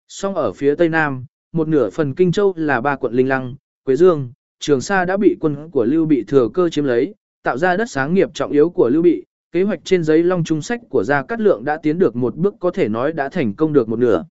Song 0.07 0.35
ở 0.35 0.51
phía 0.51 0.75
Tây 0.75 0.89
Nam, 0.89 1.25
một 1.51 1.67
nửa 1.67 1.89
phần 1.89 2.13
Kinh 2.13 2.31
Châu 2.31 2.53
là 2.57 2.81
ba 2.81 2.95
quận 2.95 3.13
Linh 3.13 3.27
Lăng, 3.27 3.55
Quế 3.83 3.95
Dương, 3.95 4.31
Trường 4.59 4.81
Sa 4.81 5.05
đã 5.05 5.17
bị 5.17 5.37
quân 5.39 5.69
của 5.71 5.85
Lưu 5.85 6.05
Bị 6.05 6.23
thừa 6.23 6.49
cơ 6.53 6.69
chiếm 6.69 6.85
lấy, 6.85 7.15
tạo 7.43 7.57
ra 7.57 7.77
đất 7.77 7.89
sáng 7.89 8.13
nghiệp 8.13 8.29
trọng 8.33 8.51
yếu 8.51 8.69
của 8.69 8.89
Lưu 8.89 9.01
Bị. 9.01 9.23
Kế 9.51 9.63
hoạch 9.63 9.79
trên 9.83 10.03
giấy 10.03 10.23
long 10.23 10.43
trung 10.43 10.61
sách 10.61 10.81
của 10.89 11.03
Gia 11.03 11.23
Cát 11.23 11.39
Lượng 11.39 11.63
đã 11.65 11.77
tiến 11.83 11.99
được 11.99 12.15
một 12.15 12.35
bước 12.35 12.55
có 12.59 12.71
thể 12.71 12.89
nói 12.89 13.13
đã 13.13 13.29
thành 13.29 13.53
công 13.53 13.73
được 13.73 13.89
một 13.89 13.99
nửa. 13.99 14.25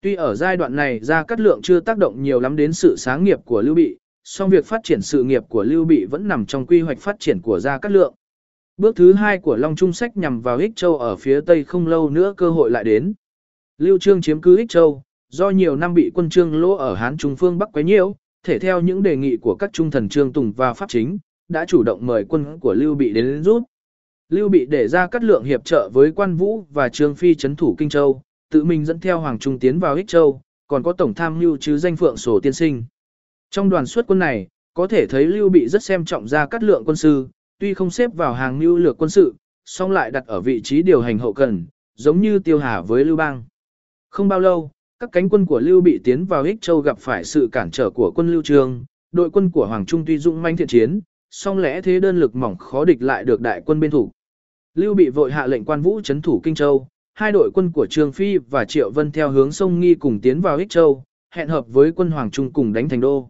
Tuy 0.00 0.14
ở 0.14 0.34
giai 0.34 0.56
đoạn 0.56 0.76
này 0.76 1.00
Gia 1.02 1.22
Cát 1.22 1.40
Lượng 1.40 1.60
chưa 1.62 1.80
tác 1.80 1.98
động 1.98 2.22
nhiều 2.22 2.40
lắm 2.40 2.56
đến 2.56 2.72
sự 2.72 2.94
sáng 2.98 3.24
nghiệp 3.24 3.38
của 3.44 3.62
Lưu 3.62 3.74
Bị, 3.74 3.98
song 4.30 4.50
việc 4.50 4.66
phát 4.66 4.80
triển 4.84 5.02
sự 5.02 5.22
nghiệp 5.22 5.44
của 5.48 5.62
Lưu 5.62 5.84
Bị 5.84 6.04
vẫn 6.04 6.28
nằm 6.28 6.46
trong 6.46 6.66
quy 6.66 6.80
hoạch 6.80 6.98
phát 6.98 7.16
triển 7.20 7.40
của 7.40 7.60
Gia 7.60 7.78
Cát 7.78 7.92
Lượng. 7.92 8.14
Bước 8.76 8.96
thứ 8.96 9.12
hai 9.12 9.38
của 9.38 9.56
Long 9.56 9.76
Trung 9.76 9.92
Sách 9.92 10.16
nhằm 10.16 10.40
vào 10.40 10.58
Ích 10.58 10.70
Châu 10.76 10.98
ở 10.98 11.16
phía 11.16 11.40
Tây 11.40 11.64
không 11.64 11.86
lâu 11.86 12.10
nữa 12.10 12.34
cơ 12.36 12.50
hội 12.50 12.70
lại 12.70 12.84
đến. 12.84 13.14
Lưu 13.78 13.98
Trương 13.98 14.20
chiếm 14.20 14.40
cứ 14.40 14.56
Ích 14.56 14.68
Châu, 14.68 15.02
do 15.28 15.50
nhiều 15.50 15.76
năm 15.76 15.94
bị 15.94 16.10
quân 16.14 16.30
Trương 16.30 16.60
lỗ 16.60 16.76
ở 16.76 16.94
Hán 16.94 17.16
Trung 17.16 17.36
phương 17.36 17.58
Bắc 17.58 17.68
quấy 17.72 17.84
nhiễu, 17.84 18.16
thể 18.46 18.58
theo 18.58 18.80
những 18.80 19.02
đề 19.02 19.16
nghị 19.16 19.36
của 19.36 19.54
các 19.54 19.70
trung 19.72 19.90
thần 19.90 20.08
Trương 20.08 20.32
Tùng 20.32 20.52
và 20.52 20.72
Pháp 20.72 20.86
Chính, 20.88 21.18
đã 21.48 21.64
chủ 21.64 21.82
động 21.82 22.06
mời 22.06 22.24
quân 22.28 22.58
của 22.60 22.74
Lưu 22.74 22.94
Bị 22.94 23.12
đến 23.12 23.42
giúp. 23.42 23.62
Lưu 24.28 24.48
Bị 24.48 24.66
để 24.66 24.88
ra 24.88 25.06
cắt 25.06 25.24
lượng 25.24 25.44
hiệp 25.44 25.64
trợ 25.64 25.90
với 25.92 26.12
Quan 26.12 26.36
Vũ 26.36 26.64
và 26.70 26.88
Trương 26.88 27.14
Phi 27.14 27.34
chấn 27.34 27.56
thủ 27.56 27.74
Kinh 27.78 27.88
Châu, 27.88 28.22
tự 28.50 28.64
mình 28.64 28.84
dẫn 28.84 29.00
theo 29.00 29.20
Hoàng 29.20 29.38
Trung 29.38 29.58
tiến 29.58 29.78
vào 29.78 29.94
Ích 29.94 30.08
Châu, 30.08 30.40
còn 30.66 30.82
có 30.82 30.92
tổng 30.92 31.14
tham 31.14 31.38
mưu 31.38 31.56
chứ 31.56 31.78
danh 31.78 31.96
phượng 31.96 32.16
sổ 32.16 32.40
tiên 32.40 32.52
sinh. 32.52 32.84
Trong 33.50 33.68
đoàn 33.68 33.86
xuất 33.86 34.06
quân 34.06 34.18
này, 34.18 34.48
có 34.74 34.86
thể 34.86 35.06
thấy 35.06 35.26
Lưu 35.26 35.48
Bị 35.48 35.68
rất 35.68 35.82
xem 35.82 36.04
trọng 36.04 36.28
ra 36.28 36.46
cắt 36.46 36.62
lượng 36.62 36.82
quân 36.86 36.96
sư, 36.96 37.28
tuy 37.58 37.74
không 37.74 37.90
xếp 37.90 38.14
vào 38.14 38.34
hàng 38.34 38.58
mưu 38.58 38.76
lược 38.76 38.98
quân 38.98 39.10
sự, 39.10 39.34
song 39.64 39.90
lại 39.90 40.10
đặt 40.10 40.26
ở 40.26 40.40
vị 40.40 40.60
trí 40.62 40.82
điều 40.82 41.00
hành 41.00 41.18
hậu 41.18 41.32
cần, 41.32 41.66
giống 41.94 42.20
như 42.20 42.38
Tiêu 42.38 42.58
Hà 42.58 42.80
với 42.80 43.04
Lưu 43.04 43.16
Bang. 43.16 43.44
Không 44.10 44.28
bao 44.28 44.40
lâu, 44.40 44.70
các 44.98 45.10
cánh 45.12 45.28
quân 45.28 45.46
của 45.46 45.60
Lưu 45.60 45.80
Bị 45.80 46.00
tiến 46.04 46.24
vào 46.24 46.42
Ích 46.42 46.60
Châu 46.60 46.80
gặp 46.80 46.98
phải 46.98 47.24
sự 47.24 47.48
cản 47.52 47.70
trở 47.70 47.90
của 47.90 48.12
quân 48.14 48.32
Lưu 48.32 48.42
Trương, 48.42 48.84
đội 49.12 49.30
quân 49.30 49.50
của 49.50 49.66
Hoàng 49.66 49.86
Trung 49.86 50.04
tuy 50.04 50.18
dũng 50.18 50.42
manh 50.42 50.56
thiện 50.56 50.68
chiến, 50.68 51.00
song 51.30 51.58
lẽ 51.58 51.82
thế 51.82 52.00
đơn 52.00 52.20
lực 52.20 52.36
mỏng 52.36 52.56
khó 52.56 52.84
địch 52.84 53.02
lại 53.02 53.24
được 53.24 53.40
đại 53.40 53.62
quân 53.66 53.80
bên 53.80 53.90
thủ. 53.90 54.10
Lưu 54.74 54.94
Bị 54.94 55.08
vội 55.08 55.32
hạ 55.32 55.46
lệnh 55.46 55.64
quan 55.64 55.82
vũ 55.82 56.00
chấn 56.00 56.22
thủ 56.22 56.40
Kinh 56.44 56.54
Châu, 56.54 56.88
hai 57.14 57.32
đội 57.32 57.50
quân 57.54 57.72
của 57.72 57.86
Trương 57.86 58.12
Phi 58.12 58.38
và 58.38 58.64
Triệu 58.64 58.90
Vân 58.90 59.12
theo 59.12 59.30
hướng 59.30 59.52
sông 59.52 59.80
Nghi 59.80 59.94
cùng 59.94 60.20
tiến 60.20 60.40
vào 60.40 60.56
Ích 60.56 60.70
Châu, 60.70 61.04
hẹn 61.30 61.48
hợp 61.48 61.64
với 61.68 61.92
quân 61.92 62.10
Hoàng 62.10 62.30
Trung 62.30 62.52
cùng 62.52 62.72
đánh 62.72 62.88
thành 62.88 63.00
đô. 63.00 63.28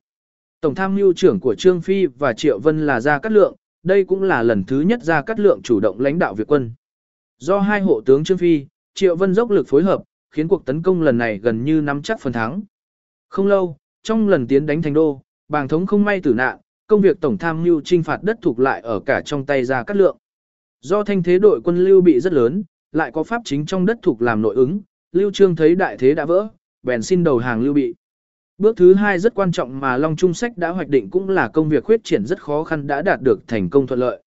Tổng 0.60 0.74
tham 0.74 0.94
mưu 0.94 1.12
trưởng 1.12 1.40
của 1.40 1.54
Trương 1.54 1.80
Phi 1.80 2.06
và 2.06 2.32
Triệu 2.32 2.58
Vân 2.58 2.86
là 2.86 3.00
Gia 3.00 3.18
Cát 3.18 3.32
Lượng, 3.32 3.56
đây 3.82 4.04
cũng 4.04 4.22
là 4.22 4.42
lần 4.42 4.64
thứ 4.64 4.80
nhất 4.80 5.02
Gia 5.02 5.22
Cát 5.22 5.40
Lượng 5.40 5.60
chủ 5.62 5.80
động 5.80 6.00
lãnh 6.00 6.18
đạo 6.18 6.34
việc 6.34 6.50
quân. 6.50 6.72
Do 7.38 7.58
hai 7.58 7.80
hộ 7.80 8.00
tướng 8.00 8.24
Trương 8.24 8.38
Phi, 8.38 8.66
Triệu 8.94 9.16
Vân 9.16 9.34
dốc 9.34 9.50
lực 9.50 9.68
phối 9.68 9.82
hợp, 9.82 10.02
khiến 10.30 10.48
cuộc 10.48 10.66
tấn 10.66 10.82
công 10.82 11.02
lần 11.02 11.18
này 11.18 11.38
gần 11.38 11.64
như 11.64 11.80
nắm 11.80 12.02
chắc 12.02 12.20
phần 12.20 12.32
thắng. 12.32 12.62
Không 13.28 13.46
lâu, 13.46 13.76
trong 14.02 14.28
lần 14.28 14.46
tiến 14.46 14.66
đánh 14.66 14.82
thành 14.82 14.94
đô, 14.94 15.22
bàng 15.48 15.68
thống 15.68 15.86
không 15.86 16.04
may 16.04 16.20
tử 16.20 16.34
nạn, 16.34 16.58
công 16.86 17.00
việc 17.00 17.20
tổng 17.20 17.38
tham 17.38 17.62
mưu 17.62 17.80
trinh 17.80 18.02
phạt 18.02 18.22
đất 18.22 18.38
thuộc 18.42 18.58
lại 18.58 18.80
ở 18.80 19.00
cả 19.00 19.22
trong 19.24 19.46
tay 19.46 19.64
Gia 19.64 19.82
Cát 19.82 19.96
Lượng. 19.96 20.16
Do 20.80 21.04
thanh 21.04 21.22
thế 21.22 21.38
đội 21.38 21.60
quân 21.64 21.84
lưu 21.84 22.00
bị 22.00 22.20
rất 22.20 22.32
lớn, 22.32 22.64
lại 22.92 23.10
có 23.14 23.22
pháp 23.22 23.42
chính 23.44 23.66
trong 23.66 23.86
đất 23.86 23.98
thuộc 24.02 24.22
làm 24.22 24.42
nội 24.42 24.54
ứng, 24.54 24.80
Lưu 25.12 25.30
Trương 25.30 25.56
thấy 25.56 25.74
đại 25.74 25.96
thế 25.98 26.14
đã 26.14 26.24
vỡ, 26.24 26.48
bèn 26.82 27.02
xin 27.02 27.24
đầu 27.24 27.38
hàng 27.38 27.62
lưu 27.62 27.74
bị. 27.74 27.94
Bước 28.58 28.76
thứ 28.76 28.94
hai 28.94 29.18
rất 29.18 29.34
quan 29.34 29.52
trọng 29.52 29.80
mà 29.80 29.96
Long 29.96 30.16
Trung 30.16 30.34
Sách 30.34 30.58
đã 30.58 30.68
hoạch 30.68 30.88
định 30.88 31.10
cũng 31.10 31.28
là 31.28 31.48
công 31.48 31.68
việc 31.68 31.84
khuyết 31.84 32.04
triển 32.04 32.26
rất 32.26 32.42
khó 32.42 32.64
khăn 32.64 32.86
đã 32.86 33.02
đạt 33.02 33.20
được 33.22 33.48
thành 33.48 33.70
công 33.70 33.86
thuận 33.86 34.00
lợi. 34.00 34.22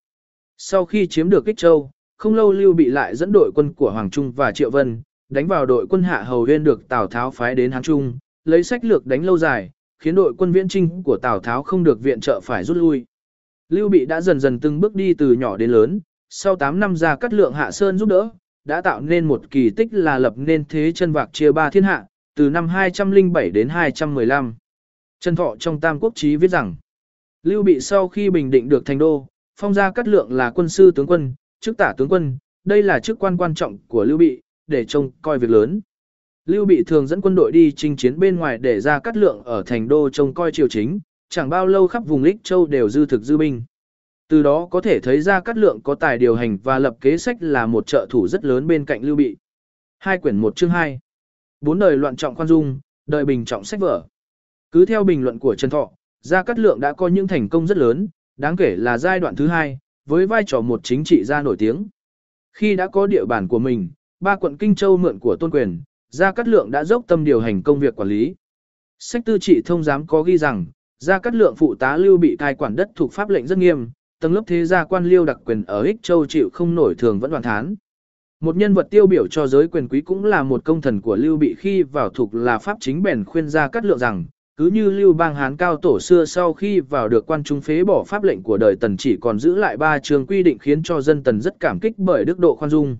Sau 0.57 0.85
khi 0.85 1.07
chiếm 1.07 1.29
được 1.29 1.45
Kích 1.45 1.57
Châu, 1.57 1.91
không 2.17 2.35
lâu 2.35 2.51
Lưu 2.51 2.73
Bị 2.73 2.85
lại 2.85 3.15
dẫn 3.15 3.31
đội 3.31 3.51
quân 3.55 3.73
của 3.73 3.91
Hoàng 3.91 4.09
Trung 4.09 4.31
và 4.31 4.51
Triệu 4.51 4.69
Vân, 4.69 5.01
đánh 5.29 5.47
vào 5.47 5.65
đội 5.65 5.87
quân 5.87 6.03
Hạ 6.03 6.23
Hầu 6.23 6.45
Huyên 6.45 6.63
được 6.63 6.87
Tào 6.87 7.07
Tháo 7.07 7.31
phái 7.31 7.55
đến 7.55 7.71
Hán 7.71 7.83
Trung, 7.83 8.17
lấy 8.45 8.63
sách 8.63 8.85
lược 8.85 9.05
đánh 9.05 9.25
lâu 9.25 9.37
dài, 9.37 9.71
khiến 9.99 10.15
đội 10.15 10.33
quân 10.37 10.51
viễn 10.51 10.67
trinh 10.67 11.03
của 11.03 11.17
Tào 11.17 11.39
Tháo 11.39 11.63
không 11.63 11.83
được 11.83 12.03
viện 12.03 12.19
trợ 12.19 12.39
phải 12.43 12.63
rút 12.63 12.77
lui. 12.77 13.05
Lưu 13.69 13.89
Bị 13.89 14.05
đã 14.05 14.21
dần 14.21 14.39
dần 14.39 14.59
từng 14.59 14.79
bước 14.79 14.95
đi 14.95 15.13
từ 15.13 15.33
nhỏ 15.33 15.57
đến 15.57 15.71
lớn, 15.71 15.99
sau 16.29 16.55
8 16.55 16.79
năm 16.79 16.95
ra 16.95 17.15
cắt 17.15 17.33
lượng 17.33 17.53
Hạ 17.53 17.71
Sơn 17.71 17.97
giúp 17.97 18.09
đỡ, 18.09 18.29
đã 18.65 18.81
tạo 18.81 19.01
nên 19.01 19.25
một 19.25 19.41
kỳ 19.49 19.69
tích 19.69 19.87
là 19.91 20.19
lập 20.19 20.33
nên 20.35 20.63
thế 20.69 20.91
chân 20.91 21.11
vạc 21.11 21.29
chia 21.33 21.51
ba 21.51 21.69
thiên 21.69 21.83
hạ, 21.83 22.05
từ 22.35 22.49
năm 22.49 22.67
207 22.67 23.49
đến 23.49 23.69
215. 23.69 24.55
Trần 25.19 25.35
Thọ 25.35 25.55
trong 25.59 25.79
Tam 25.79 25.99
Quốc 25.99 26.13
Chí 26.15 26.35
viết 26.35 26.47
rằng, 26.47 26.75
Lưu 27.43 27.63
Bị 27.63 27.79
sau 27.79 28.07
khi 28.07 28.29
bình 28.29 28.51
định 28.51 28.69
được 28.69 28.85
thành 28.85 28.97
đô, 28.97 29.27
phong 29.59 29.73
ra 29.73 29.91
cắt 29.91 30.07
lượng 30.07 30.31
là 30.31 30.51
quân 30.51 30.69
sư 30.69 30.91
tướng 30.91 31.07
quân, 31.07 31.33
chức 31.59 31.77
tả 31.77 31.93
tướng 31.97 32.09
quân, 32.09 32.37
đây 32.63 32.83
là 32.83 32.99
chức 32.99 33.19
quan 33.19 33.37
quan 33.37 33.55
trọng 33.55 33.77
của 33.87 34.03
Lưu 34.03 34.17
Bị, 34.17 34.41
để 34.67 34.85
trông 34.85 35.11
coi 35.21 35.39
việc 35.39 35.49
lớn. 35.49 35.81
Lưu 36.45 36.65
Bị 36.65 36.83
thường 36.87 37.07
dẫn 37.07 37.21
quân 37.21 37.35
đội 37.35 37.51
đi 37.51 37.71
chinh 37.71 37.95
chiến 37.95 38.19
bên 38.19 38.35
ngoài 38.35 38.57
để 38.57 38.81
ra 38.81 38.99
cắt 38.99 39.17
lượng 39.17 39.43
ở 39.43 39.63
thành 39.65 39.87
đô 39.87 40.09
trông 40.09 40.33
coi 40.33 40.51
triều 40.51 40.67
chính, 40.67 40.99
chẳng 41.29 41.49
bao 41.49 41.67
lâu 41.67 41.87
khắp 41.87 42.05
vùng 42.05 42.23
Lích 42.23 42.43
Châu 42.43 42.67
đều 42.67 42.89
dư 42.89 43.05
thực 43.05 43.21
dư 43.21 43.37
binh. 43.37 43.63
Từ 44.27 44.43
đó 44.43 44.67
có 44.71 44.81
thể 44.81 44.99
thấy 44.99 45.21
ra 45.21 45.39
cắt 45.39 45.57
lượng 45.57 45.79
có 45.83 45.95
tài 45.95 46.17
điều 46.17 46.35
hành 46.35 46.57
và 46.63 46.79
lập 46.79 46.95
kế 47.01 47.17
sách 47.17 47.37
là 47.39 47.65
một 47.65 47.87
trợ 47.87 48.07
thủ 48.09 48.27
rất 48.27 48.45
lớn 48.45 48.67
bên 48.67 48.85
cạnh 48.85 49.03
Lưu 49.03 49.15
Bị. 49.15 49.37
Hai 49.99 50.17
quyển 50.17 50.37
một 50.37 50.55
chương 50.55 50.69
2 50.69 50.99
Bốn 51.65 51.79
đời 51.79 51.97
loạn 51.97 52.15
trọng 52.15 52.35
khoan 52.35 52.47
dung, 52.47 52.79
đời 53.07 53.25
bình 53.25 53.45
trọng 53.45 53.63
sách 53.63 53.79
vở. 53.79 54.05
Cứ 54.71 54.85
theo 54.85 55.03
bình 55.03 55.23
luận 55.23 55.39
của 55.39 55.55
Trần 55.55 55.69
Thọ, 55.69 55.91
Gia 56.21 56.43
Cát 56.43 56.59
Lượng 56.59 56.79
đã 56.79 56.93
có 56.93 57.07
những 57.07 57.27
thành 57.27 57.49
công 57.49 57.67
rất 57.67 57.77
lớn, 57.77 58.07
đáng 58.37 58.55
kể 58.55 58.75
là 58.75 58.97
giai 58.97 59.19
đoạn 59.19 59.35
thứ 59.35 59.47
hai, 59.47 59.79
với 60.05 60.27
vai 60.27 60.43
trò 60.47 60.61
một 60.61 60.79
chính 60.83 61.03
trị 61.03 61.23
gia 61.23 61.41
nổi 61.41 61.55
tiếng. 61.59 61.87
Khi 62.53 62.75
đã 62.75 62.87
có 62.87 63.07
địa 63.07 63.25
bàn 63.25 63.47
của 63.47 63.59
mình, 63.59 63.89
ba 64.19 64.35
quận 64.35 64.57
Kinh 64.57 64.75
Châu 64.75 64.97
mượn 64.97 65.19
của 65.19 65.35
tôn 65.39 65.51
quyền, 65.51 65.81
Gia 66.09 66.31
Cát 66.31 66.47
Lượng 66.47 66.71
đã 66.71 66.83
dốc 66.83 67.03
tâm 67.07 67.23
điều 67.23 67.39
hành 67.39 67.63
công 67.63 67.79
việc 67.79 67.95
quản 67.95 68.09
lý. 68.09 68.35
Sách 68.99 69.25
tư 69.25 69.37
trị 69.37 69.61
thông 69.65 69.83
giám 69.83 70.07
có 70.07 70.23
ghi 70.23 70.37
rằng, 70.37 70.65
Gia 70.99 71.19
Cát 71.19 71.35
Lượng 71.35 71.55
phụ 71.55 71.75
tá 71.75 71.97
lưu 71.97 72.17
bị 72.17 72.35
cai 72.39 72.55
quản 72.55 72.75
đất 72.75 72.89
thuộc 72.95 73.13
pháp 73.13 73.29
lệnh 73.29 73.47
rất 73.47 73.57
nghiêm, 73.57 73.89
tầng 74.19 74.33
lớp 74.33 74.43
thế 74.47 74.65
gia 74.65 74.85
quan 74.85 75.05
liêu 75.05 75.25
đặc 75.25 75.37
quyền 75.45 75.63
ở 75.63 75.81
Ích 75.81 75.97
Châu 76.01 76.25
chịu 76.25 76.49
không 76.53 76.75
nổi 76.75 76.95
thường 76.95 77.19
vẫn 77.19 77.31
đoàn 77.31 77.43
thán. 77.43 77.75
Một 78.41 78.55
nhân 78.55 78.73
vật 78.73 78.87
tiêu 78.89 79.07
biểu 79.07 79.27
cho 79.27 79.47
giới 79.47 79.67
quyền 79.67 79.87
quý 79.87 80.01
cũng 80.01 80.25
là 80.25 80.43
một 80.43 80.65
công 80.65 80.81
thần 80.81 81.01
của 81.01 81.15
Lưu 81.15 81.37
Bị 81.37 81.55
khi 81.57 81.83
vào 81.83 82.09
thuộc 82.09 82.35
là 82.35 82.57
pháp 82.57 82.77
chính 82.79 83.03
bèn 83.03 83.25
khuyên 83.25 83.49
ra 83.49 83.67
cắt 83.67 83.85
lượng 83.85 83.97
rằng, 83.97 84.25
cứ 84.57 84.67
như 84.67 84.91
Lưu 84.91 85.13
Bang 85.13 85.35
Hán 85.35 85.57
cao 85.57 85.75
tổ 85.75 85.99
xưa 85.99 86.25
sau 86.25 86.53
khi 86.53 86.79
vào 86.79 87.09
được 87.09 87.25
quan 87.25 87.43
trung 87.43 87.61
phế 87.61 87.83
bỏ 87.83 88.03
pháp 88.03 88.23
lệnh 88.23 88.43
của 88.43 88.57
đời 88.57 88.75
Tần 88.79 88.97
chỉ 88.97 89.17
còn 89.21 89.39
giữ 89.39 89.55
lại 89.55 89.77
ba 89.77 89.99
trường 89.99 90.27
quy 90.27 90.43
định 90.43 90.57
khiến 90.57 90.83
cho 90.83 91.01
dân 91.01 91.23
Tần 91.23 91.41
rất 91.41 91.59
cảm 91.59 91.79
kích 91.79 91.97
bởi 91.97 92.25
đức 92.25 92.39
độ 92.39 92.55
khoan 92.55 92.71
dung. 92.71 92.97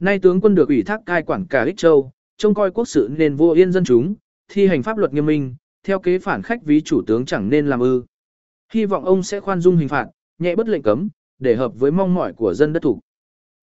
Nay 0.00 0.18
tướng 0.18 0.40
quân 0.40 0.54
được 0.54 0.68
ủy 0.68 0.82
thác 0.82 1.00
cai 1.06 1.22
quản 1.22 1.46
cả 1.46 1.64
Ích 1.64 1.76
Châu, 1.76 2.10
trông 2.38 2.54
coi 2.54 2.70
quốc 2.70 2.88
sự 2.88 3.08
nên 3.16 3.36
vô 3.36 3.52
yên 3.52 3.72
dân 3.72 3.84
chúng, 3.84 4.14
thi 4.52 4.66
hành 4.66 4.82
pháp 4.82 4.98
luật 4.98 5.12
nghiêm 5.12 5.26
minh, 5.26 5.54
theo 5.86 6.00
kế 6.00 6.18
phản 6.18 6.42
khách 6.42 6.64
ví 6.64 6.80
chủ 6.80 7.02
tướng 7.06 7.24
chẳng 7.24 7.48
nên 7.48 7.66
làm 7.66 7.80
ư. 7.80 8.02
Hy 8.72 8.84
vọng 8.84 9.04
ông 9.04 9.22
sẽ 9.22 9.40
khoan 9.40 9.60
dung 9.60 9.76
hình 9.76 9.88
phạt, 9.88 10.06
nhẹ 10.38 10.56
bất 10.56 10.68
lệnh 10.68 10.82
cấm, 10.82 11.08
để 11.38 11.56
hợp 11.56 11.72
với 11.78 11.90
mong 11.90 12.14
mỏi 12.14 12.32
của 12.32 12.54
dân 12.54 12.72
đất 12.72 12.82
thủ. 12.82 13.00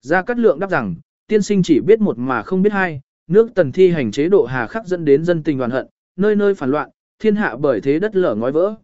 Gia 0.07 0.21
Cát 0.21 0.39
Lượng 0.39 0.59
đáp 0.59 0.69
rằng, 0.69 0.95
tiên 1.27 1.41
sinh 1.41 1.63
chỉ 1.63 1.79
biết 1.79 2.01
một 2.01 2.17
mà 2.17 2.41
không 2.41 2.61
biết 2.61 2.73
hai, 2.73 3.01
nước 3.27 3.55
tần 3.55 3.71
thi 3.71 3.91
hành 3.91 4.11
chế 4.11 4.29
độ 4.29 4.45
hà 4.45 4.67
khắc 4.67 4.85
dẫn 4.85 5.05
đến 5.05 5.23
dân 5.25 5.43
tình 5.43 5.57
đoàn 5.57 5.71
hận, 5.71 5.87
nơi 6.15 6.35
nơi 6.35 6.53
phản 6.53 6.71
loạn, 6.71 6.89
thiên 7.19 7.35
hạ 7.35 7.55
bởi 7.55 7.81
thế 7.81 7.99
đất 7.99 8.15
lở 8.15 8.35
ngói 8.35 8.51
vỡ. 8.51 8.75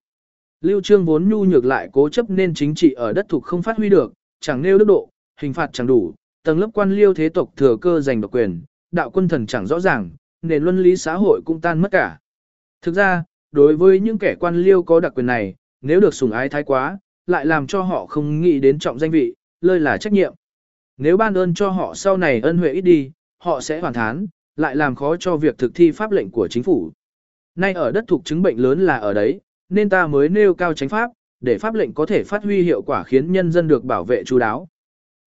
Lưu 0.62 0.82
Trương 0.82 1.06
vốn 1.06 1.30
nhu 1.30 1.44
nhược 1.44 1.66
lại 1.66 1.90
cố 1.94 2.10
chấp 2.10 2.30
nên 2.30 2.54
chính 2.54 2.76
trị 2.76 2.92
ở 2.92 3.14
đất 3.14 3.26
thuộc 3.30 3.44
không 3.44 3.62
phát 3.62 3.78
huy 3.78 3.90
được, 3.90 4.14
chẳng 4.40 4.62
nêu 4.62 4.78
đức 4.78 4.86
độ, 4.86 5.10
hình 5.42 5.54
phạt 5.54 5.70
chẳng 5.74 5.88
đủ, 5.88 6.14
tầng 6.44 6.60
lớp 6.60 6.70
quan 6.74 6.92
liêu 6.92 7.14
thế 7.14 7.30
tộc 7.30 7.50
thừa 7.56 7.78
cơ 7.82 8.00
giành 8.00 8.22
độc 8.22 8.32
quyền, 8.32 8.62
đạo 8.92 9.10
quân 9.10 9.28
thần 9.28 9.46
chẳng 9.46 9.68
rõ 9.68 9.80
ràng, 9.80 10.10
nền 10.42 10.64
luân 10.64 10.84
lý 10.84 10.96
xã 10.96 11.14
hội 11.16 11.42
cũng 11.46 11.62
tan 11.62 11.82
mất 11.82 11.92
cả. 11.92 12.20
Thực 12.82 12.96
ra, 12.96 13.24
đối 13.52 13.76
với 13.76 14.00
những 14.00 14.18
kẻ 14.18 14.36
quan 14.40 14.56
liêu 14.56 14.84
có 14.84 15.00
đặc 15.00 15.12
quyền 15.16 15.26
này, 15.26 15.56
nếu 15.82 16.00
được 16.00 16.14
sủng 16.14 16.32
ái 16.32 16.50
thái 16.50 16.64
quá, 16.64 16.98
lại 17.28 17.46
làm 17.46 17.68
cho 17.68 17.82
họ 17.82 18.06
không 18.06 18.42
nghĩ 18.42 18.60
đến 18.60 18.80
trọng 18.80 19.00
danh 19.00 19.12
vị, 19.12 19.36
lơi 19.62 19.80
là 19.80 19.98
trách 19.98 20.14
nhiệm. 20.14 20.34
Nếu 21.02 21.18
ban 21.18 21.34
ơn 21.34 21.54
cho 21.54 21.70
họ 21.70 21.94
sau 21.94 22.18
này 22.18 22.40
ân 22.42 22.58
huệ 22.58 22.72
ít 22.72 22.82
đi, 22.82 23.12
họ 23.38 23.62
sẽ 23.62 23.80
hoàn 23.80 23.94
thán, 23.94 24.28
lại 24.56 24.76
làm 24.76 24.96
khó 24.96 25.16
cho 25.16 25.38
việc 25.38 25.58
thực 25.58 25.76
thi 25.76 25.92
pháp 25.92 26.12
lệnh 26.12 26.32
của 26.32 26.48
chính 26.48 26.64
phủ. 26.64 26.92
Nay 27.56 27.74
ở 27.74 27.92
đất 27.92 28.04
thuộc 28.08 28.26
chứng 28.26 28.42
bệnh 28.42 28.58
lớn 28.58 28.80
là 28.80 28.98
ở 28.98 29.14
đấy, 29.14 29.42
nên 29.70 29.90
ta 29.90 30.08
mới 30.08 30.30
nêu 30.30 30.54
cao 30.54 30.74
tránh 30.74 30.90
pháp, 30.90 31.12
để 31.42 31.58
pháp 31.58 31.74
lệnh 31.74 31.94
có 31.94 32.06
thể 32.06 32.24
phát 32.24 32.44
huy 32.44 32.62
hiệu 32.62 32.82
quả 32.82 33.04
khiến 33.04 33.32
nhân 33.32 33.52
dân 33.52 33.68
được 33.68 33.84
bảo 33.84 34.04
vệ 34.04 34.24
chú 34.26 34.40
đáo. 34.40 34.68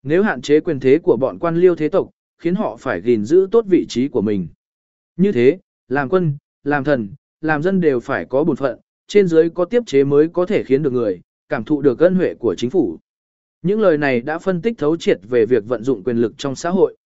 Nếu 0.03 0.23
hạn 0.23 0.43
chế 0.43 0.61
quyền 0.61 0.81
thế 0.81 0.99
của 0.99 1.17
bọn 1.17 1.39
quan 1.39 1.57
liêu 1.57 1.77
thế 1.77 1.89
tộc, 1.89 2.11
khiến 2.39 2.55
họ 2.55 2.77
phải 2.77 3.01
gìn 3.01 3.25
giữ 3.25 3.49
tốt 3.51 3.65
vị 3.69 3.87
trí 3.89 4.09
của 4.09 4.23
mình. 4.23 4.49
Như 5.17 5.33
thế, 5.33 5.59
làm 5.89 6.09
quân, 6.09 6.37
làm 6.65 6.85
thần, 6.85 7.11
làm 7.41 7.63
dân 7.63 7.81
đều 7.81 8.01
phải 8.01 8.25
có 8.25 8.45
bổn 8.45 8.57
phận, 8.57 8.79
trên 9.07 9.27
dưới 9.27 9.51
có 9.51 9.65
tiếp 9.65 9.83
chế 9.87 10.05
mới 10.05 10.29
có 10.29 10.47
thể 10.47 10.63
khiến 10.65 10.83
được 10.83 10.93
người, 10.93 11.21
cảm 11.49 11.65
thụ 11.65 11.83
được 11.83 11.99
ân 11.99 12.15
huệ 12.15 12.35
của 12.35 12.55
chính 12.55 12.71
phủ. 12.71 12.99
Những 13.63 13.81
lời 13.81 13.99
này 13.99 14.21
đã 14.21 14.39
phân 14.39 14.63
tích 14.63 14.79
thấu 14.79 14.97
triệt 14.97 15.19
về 15.29 15.47
việc 15.47 15.69
vận 15.69 15.83
dụng 15.83 16.05
quyền 16.05 16.17
lực 16.17 16.33
trong 16.37 16.55
xã 16.55 16.71
hội. 16.71 16.97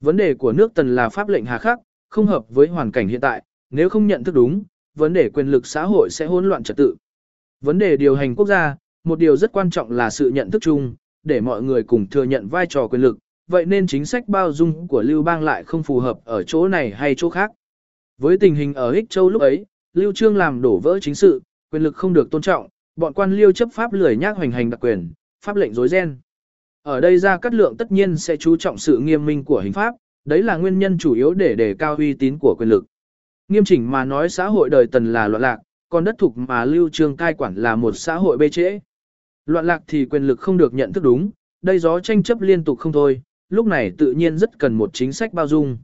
Vấn 0.00 0.16
đề 0.16 0.34
của 0.34 0.52
nước 0.52 0.74
Tần 0.74 0.94
là 0.94 1.08
pháp 1.08 1.28
lệnh 1.28 1.44
hà 1.44 1.58
khắc, 1.58 1.78
không 2.08 2.26
hợp 2.26 2.44
với 2.48 2.68
hoàn 2.68 2.92
cảnh 2.92 3.08
hiện 3.08 3.20
tại, 3.20 3.44
nếu 3.70 3.88
không 3.88 4.06
nhận 4.06 4.24
thức 4.24 4.34
đúng, 4.34 4.64
vấn 4.94 5.12
đề 5.12 5.30
quyền 5.34 5.48
lực 5.48 5.66
xã 5.66 5.84
hội 5.84 6.10
sẽ 6.10 6.26
hỗn 6.26 6.48
loạn 6.48 6.62
trật 6.62 6.76
tự. 6.76 6.96
Vấn 7.60 7.78
đề 7.78 7.96
điều 7.96 8.14
hành 8.14 8.34
quốc 8.34 8.46
gia, 8.46 8.76
một 9.04 9.18
điều 9.18 9.36
rất 9.36 9.52
quan 9.52 9.70
trọng 9.70 9.90
là 9.90 10.10
sự 10.10 10.30
nhận 10.30 10.50
thức 10.50 10.62
chung, 10.62 10.94
để 11.22 11.40
mọi 11.40 11.62
người 11.62 11.82
cùng 11.82 12.06
thừa 12.08 12.22
nhận 12.22 12.48
vai 12.48 12.66
trò 12.66 12.88
quyền 12.88 13.02
lực, 13.02 13.18
vậy 13.48 13.64
nên 13.64 13.86
chính 13.86 14.04
sách 14.04 14.28
bao 14.28 14.52
dung 14.52 14.88
của 14.88 15.02
Lưu 15.02 15.22
Bang 15.22 15.42
lại 15.42 15.64
không 15.64 15.82
phù 15.82 16.00
hợp 16.00 16.18
ở 16.24 16.42
chỗ 16.42 16.68
này 16.68 16.90
hay 16.90 17.14
chỗ 17.14 17.30
khác. 17.30 17.50
Với 18.18 18.38
tình 18.38 18.54
hình 18.54 18.74
ở 18.74 18.90
Ích 18.90 19.10
Châu 19.10 19.30
lúc 19.30 19.42
ấy, 19.42 19.66
Lưu 19.92 20.12
Trương 20.12 20.36
làm 20.36 20.62
đổ 20.62 20.78
vỡ 20.78 20.98
chính 21.00 21.14
sự, 21.14 21.42
quyền 21.72 21.82
lực 21.82 21.96
không 21.96 22.12
được 22.12 22.30
tôn 22.30 22.42
trọng, 22.42 22.68
bọn 22.96 23.12
quan 23.12 23.32
liêu 23.32 23.52
chấp 23.52 23.68
pháp 23.72 23.92
lười 23.92 24.16
nhác 24.16 24.36
hoành 24.36 24.50
hành 24.50 24.70
đặc 24.70 24.80
quyền, 24.80 25.10
pháp 25.44 25.56
lệnh 25.56 25.74
rối 25.74 25.88
ren. 25.88 26.16
Ở 26.82 27.00
đây 27.00 27.18
ra 27.18 27.36
cắt 27.38 27.54
lượng 27.54 27.76
tất 27.76 27.92
nhiên 27.92 28.16
sẽ 28.16 28.36
chú 28.36 28.56
trọng 28.56 28.78
sự 28.78 28.98
nghiêm 28.98 29.26
minh 29.26 29.44
của 29.44 29.60
hình 29.60 29.72
pháp, 29.72 29.94
đấy 30.24 30.42
là 30.42 30.56
nguyên 30.56 30.78
nhân 30.78 30.98
chủ 30.98 31.14
yếu 31.14 31.34
để 31.34 31.54
đề 31.54 31.74
cao 31.74 31.96
uy 31.96 32.14
tín 32.14 32.38
của 32.38 32.54
quyền 32.58 32.68
lực. 32.68 32.84
Nghiêm 33.48 33.64
chỉnh 33.64 33.90
mà 33.90 34.04
nói 34.04 34.28
xã 34.28 34.46
hội 34.46 34.70
đời 34.70 34.86
tần 34.86 35.12
là 35.12 35.28
loạn 35.28 35.42
lạc, 35.42 35.58
còn 35.88 36.04
đất 36.04 36.14
thục 36.18 36.36
mà 36.36 36.64
lưu 36.64 36.88
trương 36.88 37.16
cai 37.16 37.34
quản 37.34 37.54
là 37.54 37.76
một 37.76 37.92
xã 37.92 38.14
hội 38.14 38.36
bê 38.36 38.48
trễ. 38.48 38.80
Loạn 39.46 39.66
lạc 39.66 39.82
thì 39.86 40.04
quyền 40.04 40.26
lực 40.26 40.40
không 40.40 40.56
được 40.56 40.74
nhận 40.74 40.92
thức 40.92 41.04
đúng, 41.04 41.30
đây 41.62 41.78
gió 41.78 42.00
tranh 42.00 42.22
chấp 42.22 42.40
liên 42.40 42.64
tục 42.64 42.78
không 42.78 42.92
thôi, 42.92 43.22
lúc 43.48 43.66
này 43.66 43.92
tự 43.98 44.12
nhiên 44.12 44.38
rất 44.38 44.58
cần 44.58 44.74
một 44.74 44.90
chính 44.92 45.12
sách 45.12 45.32
bao 45.32 45.48
dung. 45.48 45.78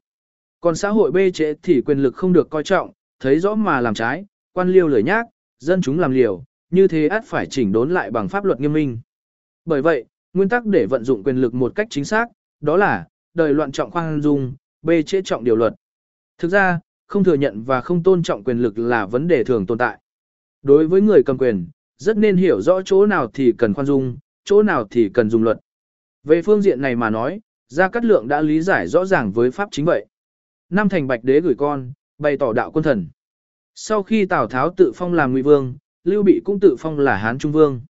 Còn 0.61 0.77
xã 0.77 0.89
hội 0.89 1.11
bê 1.13 1.31
trễ 1.31 1.55
thì 1.63 1.83
quyền 1.87 1.99
lực 1.99 2.15
không 2.15 2.33
được 2.33 2.51
coi 2.51 2.63
trọng, 2.63 2.91
thấy 3.21 3.39
rõ 3.39 3.55
mà 3.55 3.81
làm 3.81 3.95
trái, 3.95 4.27
quan 4.53 4.69
liêu 4.69 4.89
lười 4.89 5.03
nhác, 5.03 5.27
dân 5.59 5.83
chúng 5.83 5.99
làm 5.99 6.13
liều, 6.13 6.45
như 6.71 6.89
thế 6.89 7.09
át 7.09 7.25
phải 7.27 7.47
chỉnh 7.47 7.73
đốn 7.73 7.91
lại 7.91 8.11
bằng 8.11 8.29
pháp 8.29 8.45
luật 8.45 8.61
nghiêm 8.61 8.73
minh. 8.73 9.01
Bởi 9.65 9.83
vậy, 9.83 10.05
nguyên 10.33 10.49
tắc 10.49 10.67
để 10.67 10.87
vận 10.87 11.05
dụng 11.05 11.25
quyền 11.25 11.37
lực 11.37 11.55
một 11.55 11.73
cách 11.75 11.87
chính 11.91 12.05
xác, 12.05 12.27
đó 12.61 12.77
là, 12.77 13.07
đời 13.35 13.55
loạn 13.55 13.73
trọng 13.73 13.91
khoan 13.91 14.21
dung, 14.21 14.55
b 14.83 14.91
chế 15.07 15.23
trọng 15.23 15.45
điều 15.45 15.57
luật. 15.57 15.75
Thực 16.39 16.49
ra, 16.49 16.81
không 17.07 17.25
thừa 17.25 17.35
nhận 17.35 17.63
và 17.63 17.81
không 17.81 18.03
tôn 18.03 18.23
trọng 18.23 18.45
quyền 18.45 18.59
lực 18.59 18.79
là 18.79 19.07
vấn 19.07 19.29
đề 19.29 19.45
thường 19.45 19.67
tồn 19.67 19.79
tại. 19.79 19.99
Đối 20.63 20.87
với 20.87 21.01
người 21.01 21.23
cầm 21.27 21.39
quyền, 21.39 21.69
rất 21.99 22.17
nên 22.17 22.37
hiểu 22.37 22.61
rõ 22.61 22.83
chỗ 22.83 23.07
nào 23.07 23.31
thì 23.35 23.53
cần 23.59 23.75
khoan 23.75 23.87
dung, 23.87 24.17
chỗ 24.45 24.63
nào 24.63 24.89
thì 24.91 25.09
cần 25.15 25.31
dùng 25.31 25.43
luật. 25.43 25.59
Về 26.25 26.43
phương 26.43 26.63
diện 26.63 26.81
này 26.81 26.97
mà 26.97 27.11
nói, 27.11 27.41
Gia 27.69 27.89
Cát 27.89 28.05
Lượng 28.05 28.29
đã 28.29 28.41
lý 28.41 28.61
giải 28.61 28.89
rõ 28.89 29.05
ràng 29.05 29.33
với 29.33 29.51
pháp 29.51 29.69
chính 29.73 29.85
vậy. 29.85 30.07
nam 30.71 30.89
thành 30.89 31.07
bạch 31.07 31.25
đế 31.25 31.41
gửi 31.41 31.55
con, 31.59 31.93
bày 32.19 32.37
tỏ 32.37 32.53
đạo 32.53 32.71
quân 32.71 32.83
thần. 32.83 33.09
Sau 33.75 34.03
khi 34.03 34.27
Tào 34.27 34.47
Tháo 34.47 34.75
tự 34.77 34.93
phong 34.95 35.13
làm 35.13 35.33
ngụy 35.33 35.43
vương, 35.43 35.75
Lưu 36.05 36.23
Bị 36.23 36.41
cũng 36.45 36.61
tự 36.61 36.77
phong 36.79 36.99
là 36.99 37.17
Hán 37.17 37.39
Trung 37.39 37.53
Vương. 37.53 37.81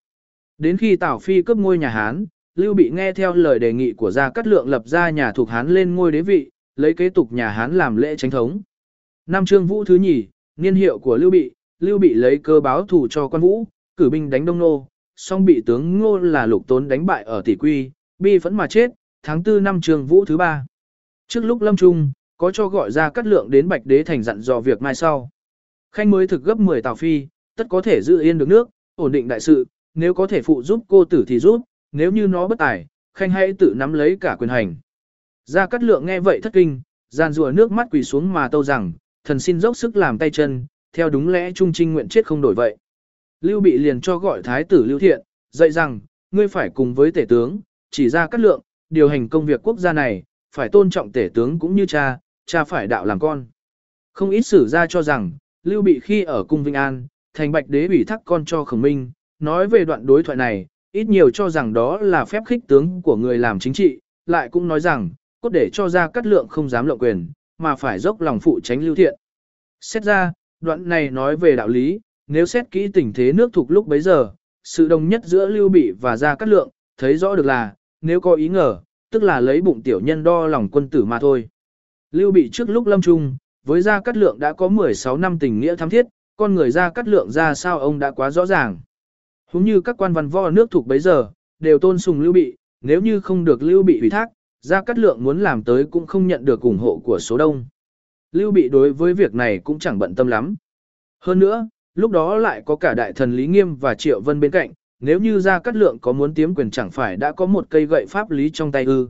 Đến 0.61 0.77
khi 0.77 0.97
Tào 0.97 1.19
Phi 1.19 1.43
cướp 1.43 1.57
ngôi 1.57 1.79
nhà 1.79 1.89
Hán, 1.89 2.27
Lưu 2.55 2.75
Bị 2.75 2.91
nghe 2.91 3.13
theo 3.13 3.35
lời 3.35 3.59
đề 3.59 3.73
nghị 3.73 3.93
của 3.93 4.11
Gia 4.11 4.31
Cát 4.31 4.47
Lượng 4.47 4.69
lập 4.69 4.83
ra 4.87 5.11
nhà 5.11 5.33
thuộc 5.33 5.49
Hán 5.49 5.69
lên 5.69 5.95
ngôi 5.95 6.13
đế 6.13 6.23
vị, 6.23 6.51
lấy 6.77 6.95
kế 6.95 7.09
tục 7.09 7.33
nhà 7.33 7.49
Hán 7.49 7.75
làm 7.75 7.97
lễ 7.97 8.17
chính 8.17 8.31
thống. 8.31 8.61
Năm 9.27 9.45
Trương 9.45 9.67
Vũ 9.67 9.85
thứ 9.85 9.95
nhì, 9.95 10.27
niên 10.57 10.75
hiệu 10.75 10.99
của 10.99 11.17
Lưu 11.17 11.31
Bị, 11.31 11.51
Lưu 11.79 11.99
Bị 11.99 12.15
lấy 12.15 12.39
cơ 12.39 12.61
báo 12.61 12.87
thủ 12.87 13.09
cho 13.11 13.29
quan 13.29 13.43
vũ, 13.43 13.67
cử 13.97 14.11
binh 14.11 14.31
đánh 14.31 14.45
Đông 14.45 14.59
Nô, 14.59 14.87
song 15.17 15.45
bị 15.45 15.63
tướng 15.67 15.99
Ngô 15.99 16.19
là 16.19 16.47
Lục 16.47 16.67
Tốn 16.67 16.89
đánh 16.89 17.07
bại 17.07 17.25
ở 17.25 17.43
Tỷ 17.43 17.57
Quy, 17.57 17.91
bi 18.19 18.39
vẫn 18.39 18.57
mà 18.57 18.67
chết, 18.67 18.91
tháng 19.23 19.43
4 19.43 19.65
năm 19.65 19.81
Trương 19.81 20.07
vũ 20.07 20.25
thứ 20.25 20.37
ba. 20.37 20.67
Trước 21.29 21.45
lúc 21.45 21.63
lâm 21.63 21.77
trung, 21.77 22.13
có 22.37 22.51
cho 22.51 22.69
gọi 22.69 22.91
ra 22.91 23.11
cắt 23.11 23.27
lượng 23.27 23.51
đến 23.51 23.69
Bạch 23.69 23.87
Đế 23.87 24.03
thành 24.03 24.23
dặn 24.23 24.41
dò 24.41 24.61
việc 24.61 24.83
mai 24.83 24.95
sau. 24.95 25.31
Khanh 25.93 26.11
mới 26.11 26.27
thực 26.27 26.45
gấp 26.45 26.59
10 26.59 26.83
Tào 26.83 26.95
phi, 26.95 27.27
tất 27.57 27.67
có 27.71 27.81
thể 27.81 28.01
giữ 28.03 28.21
yên 28.21 28.39
được 28.39 28.49
nước, 28.49 28.69
ổn 28.95 29.13
định 29.13 29.29
đại 29.29 29.41
sự, 29.41 29.67
nếu 29.95 30.15
có 30.15 30.27
thể 30.27 30.43
phụ 30.43 30.63
giúp 30.63 30.85
cô 30.89 31.05
tử 31.05 31.25
thì 31.29 31.39
giúp, 31.39 31.63
nếu 31.93 32.13
như 32.13 32.27
nó 32.27 32.49
bất 32.49 32.59
tài, 32.59 32.87
Khanh 33.15 33.31
hãy 33.31 33.53
tự 33.59 33.75
nắm 33.77 33.93
lấy 33.93 34.17
cả 34.21 34.37
quyền 34.39 34.51
hành. 34.51 34.75
Gia 35.47 35.67
Cát 35.67 35.83
Lượng 35.83 36.07
nghe 36.07 36.21
vậy 36.21 36.41
thất 36.43 36.53
kinh, 36.53 36.81
gian 37.11 37.33
rùa 37.33 37.51
nước 37.51 37.73
mắt 37.73 37.89
quỳ 37.91 38.03
xuống 38.03 38.33
mà 38.33 38.49
tâu 38.49 38.65
rằng, 38.65 38.93
thần 39.25 39.39
xin 39.39 39.61
dốc 39.61 39.77
sức 39.77 39.97
làm 39.97 40.19
tay 40.19 40.31
chân, 40.31 40.67
theo 40.93 41.11
đúng 41.11 41.29
lẽ 41.29 41.53
trung 41.53 41.73
trinh 41.73 41.93
nguyện 41.93 42.09
chết 42.09 42.27
không 42.27 42.41
đổi 42.41 42.55
vậy. 42.55 42.77
Lưu 43.41 43.61
Bị 43.61 43.79
liền 43.79 44.01
cho 44.01 44.19
gọi 44.19 44.43
thái 44.43 44.65
tử 44.65 44.85
Lưu 44.85 44.99
Thiện, 44.99 45.21
dạy 45.51 45.71
rằng, 45.71 46.01
ngươi 46.31 46.49
phải 46.49 46.71
cùng 46.75 46.95
với 46.95 47.11
tể 47.13 47.25
tướng, 47.29 47.61
chỉ 47.91 48.09
ra 48.09 48.27
Cát 48.27 48.41
Lượng, 48.41 48.61
điều 48.91 49.09
hành 49.09 49.29
công 49.29 49.47
việc 49.47 49.61
quốc 49.63 49.79
gia 49.79 49.93
này, 49.93 50.23
phải 50.55 50.69
tôn 50.69 50.91
trọng 50.91 51.13
tể 51.13 51.29
tướng 51.35 51.59
cũng 51.59 51.77
như 51.77 51.87
cha, 51.87 52.19
cha 52.47 52.65
phải 52.65 52.87
đạo 52.87 53.05
làm 53.05 53.19
con. 53.19 53.47
Không 54.13 54.31
ít 54.31 54.43
sử 54.43 54.69
ra 54.69 54.87
cho 54.87 55.03
rằng, 55.03 55.33
Lưu 55.63 55.83
Bị 55.83 56.01
khi 56.01 56.23
ở 56.23 56.45
cung 56.45 56.65
Vinh 56.65 56.75
An, 56.75 57.07
thành 57.35 57.53
bạch 57.53 57.69
đế 57.69 57.87
ủy 57.87 58.05
thác 58.05 58.21
con 58.25 58.45
cho 58.45 58.65
khổng 58.65 58.83
minh, 58.83 59.11
nói 59.41 59.69
về 59.69 59.85
đoạn 59.85 60.07
đối 60.07 60.23
thoại 60.23 60.37
này, 60.37 60.67
ít 60.93 61.09
nhiều 61.09 61.31
cho 61.31 61.51
rằng 61.51 61.73
đó 61.73 61.99
là 61.99 62.25
phép 62.25 62.43
khích 62.47 62.61
tướng 62.69 63.03
của 63.03 63.17
người 63.17 63.39
làm 63.39 63.59
chính 63.59 63.73
trị, 63.73 63.99
lại 64.27 64.49
cũng 64.49 64.69
nói 64.69 64.81
rằng, 64.81 65.11
cốt 65.41 65.49
để 65.49 65.71
cho 65.73 65.89
ra 65.89 66.09
cắt 66.09 66.27
lượng 66.27 66.49
không 66.49 66.69
dám 66.69 66.87
lộng 66.87 66.99
quyền, 66.99 67.31
mà 67.59 67.75
phải 67.75 67.99
dốc 67.99 68.21
lòng 68.21 68.41
phụ 68.41 68.61
tránh 68.63 68.81
lưu 68.81 68.95
thiện. 68.95 69.15
Xét 69.81 70.03
ra, 70.03 70.33
đoạn 70.61 70.89
này 70.89 71.11
nói 71.11 71.37
về 71.37 71.57
đạo 71.57 71.69
lý, 71.69 72.01
nếu 72.27 72.47
xét 72.47 72.71
kỹ 72.71 72.89
tình 72.89 73.13
thế 73.13 73.33
nước 73.33 73.53
thuộc 73.53 73.71
lúc 73.71 73.87
bấy 73.87 74.01
giờ, 74.01 74.31
sự 74.65 74.89
đồng 74.89 75.09
nhất 75.09 75.25
giữa 75.25 75.47
lưu 75.47 75.69
bị 75.69 75.93
và 76.01 76.17
gia 76.17 76.35
cắt 76.35 76.49
lượng, 76.49 76.69
thấy 76.99 77.17
rõ 77.17 77.37
được 77.37 77.47
là, 77.47 77.75
nếu 78.01 78.21
có 78.21 78.35
ý 78.35 78.49
ngờ, 78.49 78.81
tức 79.11 79.23
là 79.23 79.41
lấy 79.41 79.61
bụng 79.61 79.83
tiểu 79.83 80.01
nhân 80.01 80.23
đo 80.23 80.47
lòng 80.47 80.69
quân 80.69 80.89
tử 80.89 81.05
mà 81.05 81.19
thôi. 81.19 81.49
Lưu 82.11 82.31
bị 82.31 82.51
trước 82.53 82.69
lúc 82.69 82.87
lâm 82.87 83.03
trung, 83.03 83.37
với 83.67 83.83
gia 83.83 84.01
cát 84.01 84.17
lượng 84.17 84.39
đã 84.39 84.53
có 84.53 84.69
16 84.69 85.17
năm 85.17 85.39
tình 85.39 85.61
nghĩa 85.61 85.77
thắm 85.77 85.91
thiết, 85.91 86.07
con 86.37 86.55
người 86.55 86.71
gia 86.71 86.91
cát 86.91 87.09
lượng 87.09 87.31
ra 87.31 87.55
sao 87.55 87.79
ông 87.79 87.99
đã 87.99 88.11
quá 88.11 88.31
rõ 88.31 88.47
ràng. 88.47 88.81
Húng 89.53 89.65
như 89.65 89.81
các 89.81 89.97
quan 89.99 90.13
văn 90.13 90.29
võ 90.29 90.51
nước 90.51 90.71
thuộc 90.71 90.87
bấy 90.87 90.99
giờ, 90.99 91.31
đều 91.59 91.79
tôn 91.79 91.99
sùng 91.99 92.21
lưu 92.21 92.33
bị, 92.33 92.57
nếu 92.81 93.01
như 93.01 93.21
không 93.21 93.45
được 93.45 93.63
lưu 93.63 93.83
bị 93.83 94.01
ủy 94.01 94.11
thác, 94.11 94.29
Gia 94.61 94.83
Cát 94.83 94.99
Lượng 94.99 95.25
muốn 95.25 95.41
làm 95.41 95.65
tới 95.65 95.85
cũng 95.85 96.07
không 96.07 96.27
nhận 96.27 96.45
được 96.45 96.61
ủng 96.61 96.79
hộ 96.79 97.01
của 97.05 97.19
số 97.19 97.37
đông. 97.37 97.65
Lưu 98.33 98.51
Bị 98.51 98.69
đối 98.69 98.93
với 98.93 99.15
việc 99.15 99.35
này 99.35 99.59
cũng 99.59 99.79
chẳng 99.79 99.99
bận 99.99 100.15
tâm 100.15 100.27
lắm. 100.27 100.55
Hơn 101.21 101.39
nữa, 101.39 101.69
lúc 101.95 102.11
đó 102.11 102.37
lại 102.37 102.63
có 102.67 102.77
cả 102.77 102.95
đại 102.95 103.13
thần 103.13 103.37
Lý 103.37 103.47
Nghiêm 103.47 103.77
và 103.77 103.95
Triệu 103.95 104.21
Vân 104.21 104.41
bên 104.41 104.51
cạnh, 104.51 104.73
nếu 105.01 105.21
như 105.21 105.41
Gia 105.41 105.59
Cát 105.59 105.77
Lượng 105.77 105.99
có 105.99 106.13
muốn 106.13 106.35
tiếm 106.35 106.55
quyền 106.55 106.71
chẳng 106.71 106.91
phải 106.91 107.17
đã 107.17 107.33
có 107.33 107.47
một 107.47 107.67
cây 107.71 107.87
gậy 107.87 108.07
pháp 108.09 108.31
lý 108.31 108.51
trong 108.51 108.73
tay 108.73 108.85
ư. 108.85 109.09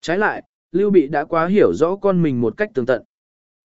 Trái 0.00 0.18
lại, 0.18 0.42
Lưu 0.72 0.90
Bị 0.90 1.08
đã 1.08 1.24
quá 1.24 1.46
hiểu 1.46 1.74
rõ 1.74 1.96
con 1.96 2.22
mình 2.22 2.40
một 2.40 2.56
cách 2.56 2.70
tường 2.74 2.86
tận. 2.86 3.02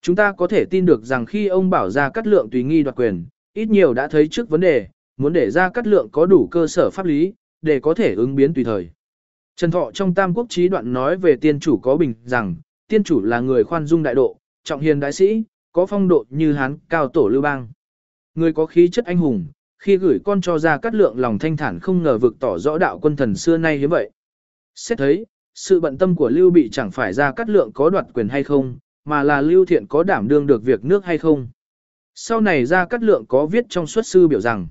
Chúng 0.01 0.15
ta 0.15 0.31
có 0.31 0.47
thể 0.47 0.65
tin 0.65 0.85
được 0.85 1.03
rằng 1.03 1.25
khi 1.25 1.47
ông 1.47 1.69
bảo 1.69 1.89
Gia 1.89 2.09
Cát 2.09 2.27
Lượng 2.27 2.49
tùy 2.49 2.63
nghi 2.63 2.83
đoạt 2.83 2.95
quyền, 2.95 3.25
ít 3.53 3.69
nhiều 3.69 3.93
đã 3.93 4.07
thấy 4.07 4.27
trước 4.27 4.49
vấn 4.49 4.61
đề, 4.61 4.87
muốn 5.17 5.33
để 5.33 5.51
ra 5.51 5.69
Cát 5.69 5.87
Lượng 5.87 6.09
có 6.11 6.25
đủ 6.25 6.47
cơ 6.51 6.67
sở 6.67 6.89
pháp 6.89 7.05
lý, 7.05 7.33
để 7.61 7.79
có 7.79 7.93
thể 7.93 8.13
ứng 8.13 8.35
biến 8.35 8.53
tùy 8.53 8.63
thời. 8.63 8.89
Trần 9.55 9.71
Thọ 9.71 9.91
trong 9.91 10.13
Tam 10.13 10.33
Quốc 10.33 10.45
Chí 10.49 10.67
đoạn 10.67 10.93
nói 10.93 11.17
về 11.17 11.35
tiên 11.35 11.59
chủ 11.59 11.77
có 11.77 11.97
bình 11.97 12.13
rằng, 12.25 12.55
tiên 12.87 13.03
chủ 13.03 13.21
là 13.21 13.39
người 13.39 13.63
khoan 13.63 13.85
dung 13.85 14.03
đại 14.03 14.15
độ, 14.15 14.37
trọng 14.63 14.81
hiền 14.81 14.99
đại 14.99 15.13
sĩ, 15.13 15.43
có 15.71 15.85
phong 15.85 16.07
độ 16.07 16.25
như 16.29 16.53
hán 16.53 16.77
cao 16.89 17.07
tổ 17.07 17.27
lưu 17.27 17.41
bang. 17.41 17.67
Người 18.35 18.53
có 18.53 18.65
khí 18.65 18.89
chất 18.89 19.05
anh 19.05 19.17
hùng, 19.17 19.45
khi 19.79 19.97
gửi 19.97 20.19
con 20.23 20.41
cho 20.41 20.59
ra 20.59 20.77
cắt 20.77 20.95
lượng 20.95 21.19
lòng 21.19 21.39
thanh 21.39 21.57
thản 21.57 21.79
không 21.79 22.03
ngờ 22.03 22.17
vực 22.17 22.35
tỏ 22.39 22.57
rõ 22.57 22.77
đạo 22.77 22.99
quân 22.99 23.15
thần 23.15 23.35
xưa 23.35 23.57
nay 23.57 23.79
như 23.79 23.87
vậy. 23.87 24.11
Xét 24.75 24.97
thấy, 24.97 25.25
sự 25.55 25.79
bận 25.79 25.97
tâm 25.97 26.15
của 26.15 26.29
Lưu 26.29 26.49
Bị 26.49 26.69
chẳng 26.69 26.91
phải 26.91 27.13
ra 27.13 27.31
cắt 27.31 27.49
lượng 27.49 27.71
có 27.73 27.89
đoạt 27.89 28.05
quyền 28.13 28.29
hay 28.29 28.43
không, 28.43 28.77
mà 29.05 29.23
là 29.23 29.41
Lưu 29.41 29.65
Thiện 29.65 29.87
có 29.87 30.03
đảm 30.03 30.27
đương 30.27 30.47
được 30.47 30.63
việc 30.63 30.85
nước 30.85 31.05
hay 31.05 31.17
không. 31.17 31.47
Sau 32.15 32.41
này 32.41 32.65
ra 32.65 32.85
cắt 32.85 33.03
lượng 33.03 33.25
có 33.25 33.45
viết 33.45 33.65
trong 33.69 33.87
xuất 33.87 34.07
sư 34.07 34.27
biểu 34.27 34.39
rằng, 34.39 34.67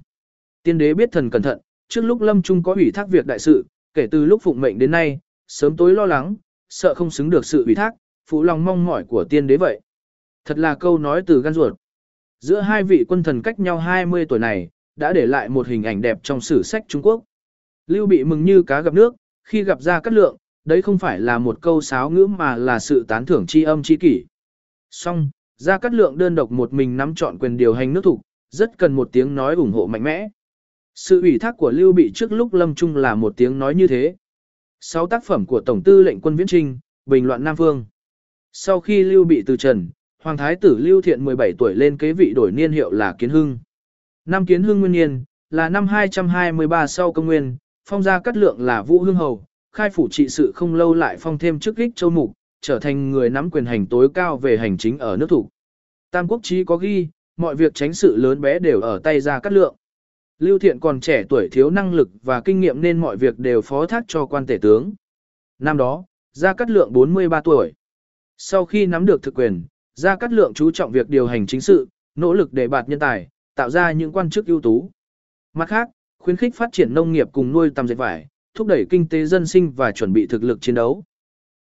tiên 0.63 0.79
đế 0.79 0.95
biết 0.95 1.09
thần 1.13 1.31
cẩn 1.31 1.43
thận, 1.43 1.59
trước 1.89 2.03
lúc 2.03 2.21
lâm 2.21 2.43
trung 2.43 2.63
có 2.63 2.75
ủy 2.75 2.91
thác 2.91 3.09
việc 3.09 3.27
đại 3.27 3.39
sự, 3.39 3.67
kể 3.95 4.07
từ 4.11 4.25
lúc 4.25 4.43
phụng 4.43 4.61
mệnh 4.61 4.79
đến 4.79 4.91
nay, 4.91 5.19
sớm 5.49 5.77
tối 5.77 5.95
lo 5.95 6.07
lắng, 6.07 6.37
sợ 6.69 6.95
không 6.95 7.11
xứng 7.11 7.31
được 7.31 7.47
sự 7.47 7.65
ủy 7.65 7.75
thác, 7.75 7.95
phụ 8.27 8.43
lòng 8.43 8.65
mong 8.65 8.85
mỏi 8.85 9.05
của 9.05 9.25
tiên 9.25 9.47
đế 9.47 9.57
vậy. 9.57 9.81
Thật 10.45 10.59
là 10.59 10.75
câu 10.75 10.99
nói 10.99 11.23
từ 11.27 11.43
gan 11.43 11.55
ruột. 11.55 11.73
Giữa 12.41 12.61
hai 12.61 12.85
vị 12.85 13.05
quân 13.09 13.23
thần 13.23 13.43
cách 13.43 13.59
nhau 13.59 13.79
20 13.79 14.27
tuổi 14.27 14.39
này, 14.39 14.69
đã 14.97 15.13
để 15.13 15.27
lại 15.27 15.49
một 15.49 15.67
hình 15.67 15.83
ảnh 15.83 16.01
đẹp 16.01 16.19
trong 16.23 16.41
sử 16.41 16.63
sách 16.63 16.85
Trung 16.89 17.03
Quốc. 17.03 17.25
Lưu 17.87 18.07
bị 18.07 18.25
mừng 18.25 18.45
như 18.45 18.63
cá 18.63 18.81
gặp 18.81 18.95
nước, 18.95 19.15
khi 19.45 19.65
gặp 19.65 19.83
ra 19.83 20.01
Cát 20.01 20.13
lượng, 20.13 20.37
đấy 20.65 20.83
không 20.83 20.99
phải 20.99 21.21
là 21.21 21.39
một 21.39 21.59
câu 21.61 21.81
sáo 21.81 22.11
ngữ 22.11 22.27
mà 22.27 22.57
là 22.57 22.79
sự 22.79 23.05
tán 23.09 23.27
thưởng 23.27 23.47
chi 23.47 23.63
âm 23.63 23.83
chi 23.83 23.97
kỷ. 23.97 24.25
Song, 24.91 25.31
ra 25.57 25.79
Cát 25.79 25.95
lượng 25.95 26.19
đơn 26.19 26.35
độc 26.35 26.53
một 26.53 26.73
mình 26.73 26.97
nắm 26.97 27.15
chọn 27.15 27.39
quyền 27.39 27.57
điều 27.57 27.75
hành 27.75 27.93
nước 27.93 28.05
thủ, 28.05 28.21
rất 28.51 28.79
cần 28.79 28.93
một 28.93 29.09
tiếng 29.13 29.35
nói 29.35 29.55
ủng 29.55 29.73
hộ 29.73 29.87
mạnh 29.87 30.03
mẽ. 30.03 30.29
Sự 30.95 31.21
ủy 31.21 31.39
thác 31.39 31.57
của 31.57 31.71
Lưu 31.71 31.93
Bị 31.93 32.13
trước 32.15 32.33
lúc 32.33 32.55
lâm 32.55 32.75
trung 32.75 32.97
là 32.97 33.15
một 33.15 33.37
tiếng 33.37 33.59
nói 33.59 33.75
như 33.75 33.87
thế. 33.87 34.17
Sáu 34.81 35.07
tác 35.07 35.25
phẩm 35.25 35.47
của 35.47 35.61
Tổng 35.61 35.83
tư 35.83 36.03
lệnh 36.03 36.21
quân 36.21 36.37
Viễn 36.37 36.47
Trinh, 36.47 36.79
Bình 37.07 37.27
loạn 37.27 37.45
Nam 37.45 37.57
Vương. 37.57 37.85
Sau 38.53 38.81
khi 38.81 39.03
Lưu 39.03 39.25
Bị 39.25 39.43
từ 39.47 39.57
trần, 39.57 39.89
Hoàng 40.23 40.37
Thái 40.37 40.57
tử 40.57 40.79
Lưu 40.79 41.03
Thiện 41.03 41.25
17 41.25 41.53
tuổi 41.59 41.75
lên 41.75 41.97
kế 41.99 42.13
vị 42.13 42.33
đổi 42.37 42.53
niên 42.53 42.73
hiệu 42.73 42.91
là 42.91 43.15
Kiến 43.19 43.31
Hưng. 43.31 43.59
Năm 44.25 44.47
Kiến 44.47 44.63
Hưng 44.63 44.81
nguyên 44.81 44.93
niên, 44.93 45.25
là 45.51 45.69
năm 45.69 45.87
223 45.87 46.87
sau 46.87 47.13
công 47.13 47.27
nguyên, 47.27 47.57
phong 47.89 48.03
gia 48.03 48.21
cắt 48.21 48.37
lượng 48.37 48.61
là 48.61 48.83
Vũ 48.83 49.01
Hương 49.01 49.15
Hầu, 49.15 49.45
khai 49.73 49.91
phủ 49.91 50.09
trị 50.11 50.29
sự 50.29 50.53
không 50.55 50.75
lâu 50.75 50.95
lại 50.95 51.17
phong 51.21 51.39
thêm 51.39 51.59
chức 51.59 51.77
ích 51.77 51.97
châu 51.97 52.11
mục, 52.11 52.33
trở 52.61 52.79
thành 52.79 53.11
người 53.11 53.31
nắm 53.31 53.51
quyền 53.51 53.67
hành 53.67 53.87
tối 53.87 54.09
cao 54.15 54.37
về 54.37 54.59
hành 54.59 54.79
chính 54.79 54.99
ở 54.99 55.17
nước 55.17 55.27
thủ. 55.29 55.49
Tam 56.11 56.29
quốc 56.29 56.41
chí 56.43 56.65
có 56.65 56.77
ghi, 56.77 57.09
mọi 57.37 57.57
việc 57.57 57.75
tránh 57.75 57.93
sự 57.93 58.17
lớn 58.17 58.41
bé 58.41 58.59
đều 58.59 58.81
ở 58.81 59.01
tay 59.05 59.21
gia 59.21 59.41
cắt 59.41 59.53
lượng. 59.53 59.77
Lưu 60.39 60.59
Thiện 60.59 60.81
còn 60.81 61.01
trẻ 61.01 61.25
tuổi 61.29 61.49
thiếu 61.53 61.71
năng 61.71 61.95
lực 61.95 62.09
và 62.23 62.41
kinh 62.41 62.61
nghiệm 62.61 62.81
nên 62.81 62.99
mọi 62.99 63.17
việc 63.17 63.39
đều 63.39 63.61
phó 63.61 63.87
thác 63.87 64.05
cho 64.09 64.27
quan 64.27 64.47
tể 64.47 64.59
tướng. 64.63 64.93
Năm 65.59 65.77
đó, 65.77 66.05
Gia 66.33 66.55
Cát 66.55 66.71
Lượng 66.71 66.93
43 66.93 67.41
tuổi. 67.41 67.73
Sau 68.37 68.65
khi 68.65 68.87
nắm 68.87 69.07
được 69.07 69.23
thực 69.23 69.35
quyền, 69.35 69.65
Gia 69.95 70.17
Cát 70.17 70.33
Lượng 70.33 70.55
chú 70.55 70.71
trọng 70.71 70.93
việc 70.93 71.09
điều 71.09 71.27
hành 71.27 71.47
chính 71.47 71.61
sự, 71.61 71.89
nỗ 72.15 72.35
lực 72.35 72.53
để 72.53 72.69
bạt 72.69 72.89
nhân 72.89 72.99
tài, 72.99 73.29
tạo 73.55 73.71
ra 73.71 73.93
những 73.93 74.13
quan 74.13 74.31
chức 74.31 74.47
ưu 74.47 74.61
tú. 74.61 74.91
Mặt 75.53 75.69
khác, 75.69 75.89
khuyến 76.19 76.37
khích 76.37 76.55
phát 76.55 76.69
triển 76.73 76.95
nông 76.95 77.13
nghiệp 77.13 77.29
cùng 77.33 77.53
nuôi 77.53 77.71
tầm 77.75 77.89
dệt 77.89 77.95
vải, 77.95 78.27
thúc 78.55 78.67
đẩy 78.67 78.87
kinh 78.91 79.09
tế 79.09 79.25
dân 79.25 79.47
sinh 79.47 79.73
và 79.73 79.93
chuẩn 79.93 80.13
bị 80.13 80.27
thực 80.27 80.43
lực 80.43 80.61
chiến 80.61 80.75
đấu. 80.75 81.05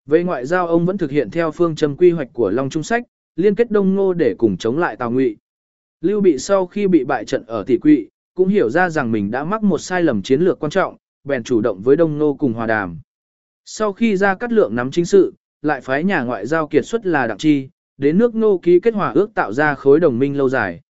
Về 0.05 0.23
ngoại 0.23 0.45
giao 0.45 0.67
ông 0.67 0.85
vẫn 0.85 0.97
thực 0.97 1.11
hiện 1.11 1.29
theo 1.31 1.51
phương 1.51 1.75
châm 1.75 1.97
quy 1.97 2.11
hoạch 2.11 2.27
của 2.33 2.49
Long 2.49 2.69
Trung 2.69 2.83
Sách, 2.83 3.03
liên 3.35 3.55
kết 3.55 3.71
Đông 3.71 3.95
Ngô 3.95 4.13
để 4.13 4.35
cùng 4.37 4.57
chống 4.57 4.77
lại 4.77 4.95
Tào 4.95 5.11
Ngụy. 5.11 5.37
Lưu 6.01 6.21
Bị 6.21 6.37
sau 6.37 6.67
khi 6.67 6.87
bị 6.87 7.03
bại 7.03 7.25
trận 7.25 7.45
ở 7.45 7.63
Tỷ 7.63 7.77
Quỵ, 7.77 8.07
cũng 8.41 8.47
hiểu 8.49 8.69
ra 8.69 8.89
rằng 8.89 9.11
mình 9.11 9.31
đã 9.31 9.43
mắc 9.43 9.63
một 9.63 9.77
sai 9.77 10.03
lầm 10.03 10.21
chiến 10.21 10.41
lược 10.41 10.59
quan 10.59 10.69
trọng, 10.69 10.97
bèn 11.23 11.43
chủ 11.43 11.61
động 11.61 11.81
với 11.81 11.95
Đông 11.95 12.17
Nô 12.17 12.33
cùng 12.33 12.53
hòa 12.53 12.67
đàm. 12.67 12.99
Sau 13.65 13.93
khi 13.93 14.17
ra 14.17 14.35
cắt 14.35 14.51
lượng 14.51 14.75
nắm 14.75 14.91
chính 14.91 15.05
sự, 15.05 15.33
lại 15.61 15.81
phái 15.81 16.03
nhà 16.03 16.23
ngoại 16.23 16.45
giao 16.45 16.67
kiệt 16.67 16.85
xuất 16.85 17.05
là 17.05 17.27
Đặng 17.27 17.37
Chi, 17.37 17.69
đến 17.97 18.17
nước 18.17 18.35
Nô 18.35 18.57
ký 18.57 18.79
kết 18.79 18.93
hòa 18.93 19.11
ước 19.11 19.33
tạo 19.33 19.53
ra 19.53 19.75
khối 19.75 19.99
đồng 19.99 20.19
minh 20.19 20.37
lâu 20.37 20.49
dài. 20.49 20.81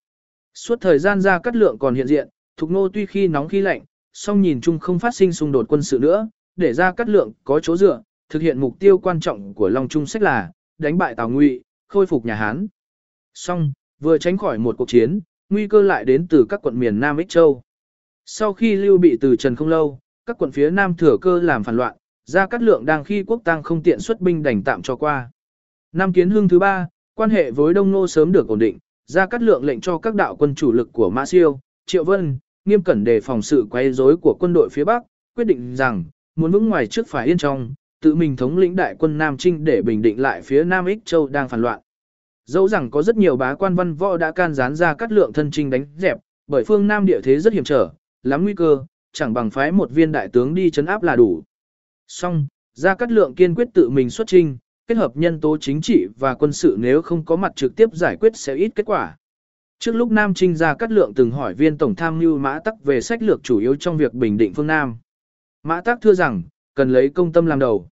Suốt 0.54 0.80
thời 0.80 0.98
gian 0.98 1.20
ra 1.20 1.38
cắt 1.38 1.56
lượng 1.56 1.78
còn 1.78 1.94
hiện 1.94 2.06
diện, 2.06 2.28
Thục 2.56 2.70
Nô 2.70 2.88
tuy 2.88 3.06
khi 3.06 3.28
nóng 3.28 3.48
khi 3.48 3.60
lạnh, 3.60 3.82
song 4.12 4.42
nhìn 4.42 4.60
chung 4.60 4.78
không 4.78 4.98
phát 4.98 5.14
sinh 5.14 5.32
xung 5.32 5.52
đột 5.52 5.66
quân 5.68 5.82
sự 5.82 5.98
nữa, 5.98 6.28
để 6.56 6.72
ra 6.72 6.92
cắt 6.92 7.08
lượng 7.08 7.32
có 7.44 7.60
chỗ 7.60 7.76
dựa, 7.76 8.02
thực 8.28 8.42
hiện 8.42 8.60
mục 8.60 8.78
tiêu 8.78 8.98
quan 8.98 9.20
trọng 9.20 9.54
của 9.54 9.68
Long 9.68 9.88
Trung 9.88 10.06
sách 10.06 10.22
là 10.22 10.52
đánh 10.78 10.98
bại 10.98 11.14
Tào 11.14 11.30
Ngụy, 11.30 11.62
khôi 11.88 12.06
phục 12.06 12.24
nhà 12.24 12.34
Hán. 12.34 12.66
Song, 13.34 13.72
vừa 14.00 14.18
tránh 14.18 14.38
khỏi 14.38 14.58
một 14.58 14.74
cuộc 14.78 14.88
chiến, 14.88 15.20
nguy 15.50 15.68
cơ 15.68 15.82
lại 15.82 16.04
đến 16.04 16.26
từ 16.28 16.46
các 16.48 16.62
quận 16.62 16.78
miền 16.78 17.00
Nam 17.00 17.16
Ích 17.16 17.28
Châu. 17.28 17.62
Sau 18.26 18.52
khi 18.52 18.74
lưu 18.74 18.98
bị 18.98 19.18
từ 19.20 19.36
Trần 19.36 19.56
không 19.56 19.68
lâu, 19.68 19.98
các 20.26 20.38
quận 20.38 20.52
phía 20.52 20.70
Nam 20.70 20.94
thừa 20.96 21.16
cơ 21.20 21.40
làm 21.40 21.64
phản 21.64 21.76
loạn, 21.76 21.96
ra 22.26 22.46
cắt 22.46 22.62
lượng 22.62 22.86
đang 22.86 23.04
khi 23.04 23.22
quốc 23.22 23.40
tăng 23.44 23.62
không 23.62 23.82
tiện 23.82 24.00
xuất 24.00 24.20
binh 24.20 24.42
đành 24.42 24.62
tạm 24.62 24.82
cho 24.82 24.96
qua. 24.96 25.30
Năm 25.92 26.12
kiến 26.12 26.30
hương 26.30 26.48
thứ 26.48 26.58
ba, 26.58 26.88
quan 27.14 27.30
hệ 27.30 27.50
với 27.50 27.74
Đông 27.74 27.92
Nô 27.92 28.06
sớm 28.06 28.32
được 28.32 28.48
ổn 28.48 28.58
định, 28.58 28.78
ra 29.06 29.26
cắt 29.26 29.42
lượng 29.42 29.64
lệnh 29.64 29.80
cho 29.80 29.98
các 29.98 30.14
đạo 30.14 30.36
quân 30.36 30.54
chủ 30.54 30.72
lực 30.72 30.92
của 30.92 31.10
Mã 31.10 31.26
Siêu, 31.26 31.60
Triệu 31.86 32.04
Vân, 32.04 32.38
nghiêm 32.64 32.82
cẩn 32.82 33.04
đề 33.04 33.20
phòng 33.20 33.42
sự 33.42 33.66
quay 33.70 33.92
rối 33.92 34.16
của 34.16 34.36
quân 34.40 34.52
đội 34.52 34.68
phía 34.72 34.84
Bắc, 34.84 35.02
quyết 35.36 35.44
định 35.44 35.76
rằng, 35.76 36.04
muốn 36.36 36.50
vững 36.50 36.68
ngoài 36.68 36.86
trước 36.86 37.08
phải 37.08 37.26
yên 37.26 37.38
trong, 37.38 37.74
tự 38.00 38.14
mình 38.14 38.36
thống 38.36 38.58
lĩnh 38.58 38.76
đại 38.76 38.96
quân 38.98 39.18
Nam 39.18 39.36
Trinh 39.36 39.64
để 39.64 39.82
bình 39.82 40.02
định 40.02 40.20
lại 40.20 40.42
phía 40.42 40.64
Nam 40.64 40.86
Ích 40.86 40.98
Châu 41.04 41.28
đang 41.28 41.48
phản 41.48 41.62
loạn. 41.62 41.80
Dẫu 42.50 42.68
rằng 42.68 42.90
có 42.90 43.02
rất 43.02 43.16
nhiều 43.16 43.36
bá 43.36 43.54
quan 43.54 43.74
văn 43.74 43.94
võ 43.94 44.16
đã 44.16 44.32
can 44.32 44.54
gián 44.54 44.74
ra 44.74 44.94
cắt 44.94 45.12
lượng 45.12 45.32
thân 45.32 45.50
trinh 45.50 45.70
đánh 45.70 45.86
dẹp, 45.96 46.18
bởi 46.46 46.64
phương 46.64 46.86
Nam 46.86 47.06
địa 47.06 47.20
thế 47.20 47.40
rất 47.40 47.52
hiểm 47.52 47.64
trở, 47.64 47.90
lắm 48.22 48.42
nguy 48.42 48.54
cơ, 48.54 48.84
chẳng 49.12 49.34
bằng 49.34 49.50
phái 49.50 49.72
một 49.72 49.90
viên 49.90 50.12
đại 50.12 50.28
tướng 50.28 50.54
đi 50.54 50.70
chấn 50.70 50.86
áp 50.86 51.02
là 51.02 51.16
đủ. 51.16 51.42
Song, 52.08 52.46
ra 52.74 52.94
cắt 52.94 53.10
lượng 53.10 53.34
kiên 53.34 53.54
quyết 53.54 53.68
tự 53.74 53.90
mình 53.90 54.10
xuất 54.10 54.26
trinh, 54.26 54.58
kết 54.86 54.94
hợp 54.94 55.16
nhân 55.16 55.40
tố 55.40 55.56
chính 55.60 55.80
trị 55.80 56.06
và 56.18 56.34
quân 56.34 56.52
sự 56.52 56.76
nếu 56.78 57.02
không 57.02 57.24
có 57.24 57.36
mặt 57.36 57.52
trực 57.56 57.76
tiếp 57.76 57.88
giải 57.92 58.16
quyết 58.16 58.32
sẽ 58.36 58.54
ít 58.54 58.72
kết 58.74 58.86
quả. 58.86 59.16
Trước 59.78 59.92
lúc 59.92 60.10
Nam 60.10 60.34
Trinh 60.34 60.56
ra 60.56 60.74
cắt 60.74 60.90
lượng 60.90 61.14
từng 61.14 61.30
hỏi 61.30 61.54
viên 61.54 61.78
tổng 61.78 61.94
tham 61.94 62.18
mưu 62.18 62.38
Mã 62.38 62.58
Tắc 62.64 62.84
về 62.84 63.00
sách 63.00 63.22
lược 63.22 63.42
chủ 63.42 63.58
yếu 63.58 63.76
trong 63.76 63.96
việc 63.96 64.14
bình 64.14 64.36
định 64.36 64.54
phương 64.54 64.66
Nam. 64.66 64.96
Mã 65.62 65.80
Tắc 65.80 65.98
thưa 66.00 66.14
rằng, 66.14 66.42
cần 66.74 66.92
lấy 66.92 67.08
công 67.08 67.32
tâm 67.32 67.46
làm 67.46 67.58
đầu. 67.58 67.88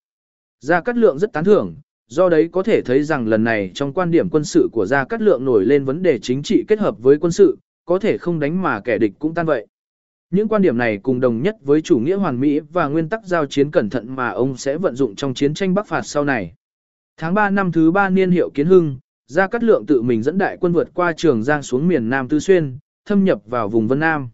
Gia 0.61 0.81
Cát 0.81 0.97
Lượng 0.97 1.18
rất 1.18 1.33
tán 1.33 1.44
thưởng, 1.44 1.75
do 2.11 2.29
đấy 2.29 2.49
có 2.53 2.62
thể 2.62 2.83
thấy 2.83 3.03
rằng 3.03 3.27
lần 3.27 3.44
này 3.44 3.71
trong 3.75 3.92
quan 3.92 4.11
điểm 4.11 4.31
quân 4.31 4.44
sự 4.44 4.68
của 4.73 4.87
Gia 4.87 5.05
Cát 5.05 5.23
Lượng 5.23 5.44
nổi 5.44 5.64
lên 5.64 5.85
vấn 5.85 6.03
đề 6.03 6.18
chính 6.18 6.42
trị 6.42 6.64
kết 6.68 6.79
hợp 6.79 6.99
với 6.99 7.18
quân 7.18 7.33
sự, 7.33 7.59
có 7.85 7.99
thể 7.99 8.18
không 8.18 8.40
đánh 8.40 8.62
mà 8.62 8.81
kẻ 8.81 8.99
địch 8.99 9.12
cũng 9.18 9.35
tan 9.35 9.47
vậy. 9.47 9.66
Những 10.31 10.49
quan 10.49 10.62
điểm 10.62 10.79
này 10.79 10.99
cùng 11.03 11.21
đồng 11.21 11.42
nhất 11.42 11.57
với 11.61 11.81
chủ 11.81 11.99
nghĩa 11.99 12.16
hoàn 12.16 12.40
mỹ 12.40 12.61
và 12.61 12.88
nguyên 12.88 13.09
tắc 13.09 13.25
giao 13.25 13.47
chiến 13.47 13.71
cẩn 13.71 13.90
thận 13.90 14.16
mà 14.16 14.29
ông 14.29 14.57
sẽ 14.57 14.79
vận 14.79 14.94
dụng 14.97 15.14
trong 15.14 15.35
chiến 15.35 15.55
tranh 15.55 15.75
Bắc 15.75 15.87
phạt 15.87 16.03
sau 16.05 16.25
này. 16.25 16.55
Tháng 17.16 17.35
3 17.35 17.51
năm 17.51 17.73
thứ 17.73 17.90
3 17.90 18.11
niên 18.11 18.31
hiệu 18.31 18.51
Kiến 18.51 18.66
Hưng, 18.66 18.99
Gia 19.27 19.47
Cát 19.47 19.64
Lượng 19.64 19.87
tự 19.87 20.03
mình 20.03 20.23
dẫn 20.23 20.38
đại 20.38 20.57
quân 20.61 20.73
vượt 20.73 20.88
qua 20.94 21.12
Trường 21.16 21.42
Giang 21.42 21.62
xuống 21.62 21.88
miền 21.88 22.09
Nam 22.09 22.29
Tư 22.29 22.40
Xuyên, 22.40 22.79
thâm 23.07 23.25
nhập 23.25 23.42
vào 23.47 23.68
vùng 23.68 23.88
Vân 23.88 23.99
Nam. 23.99 24.29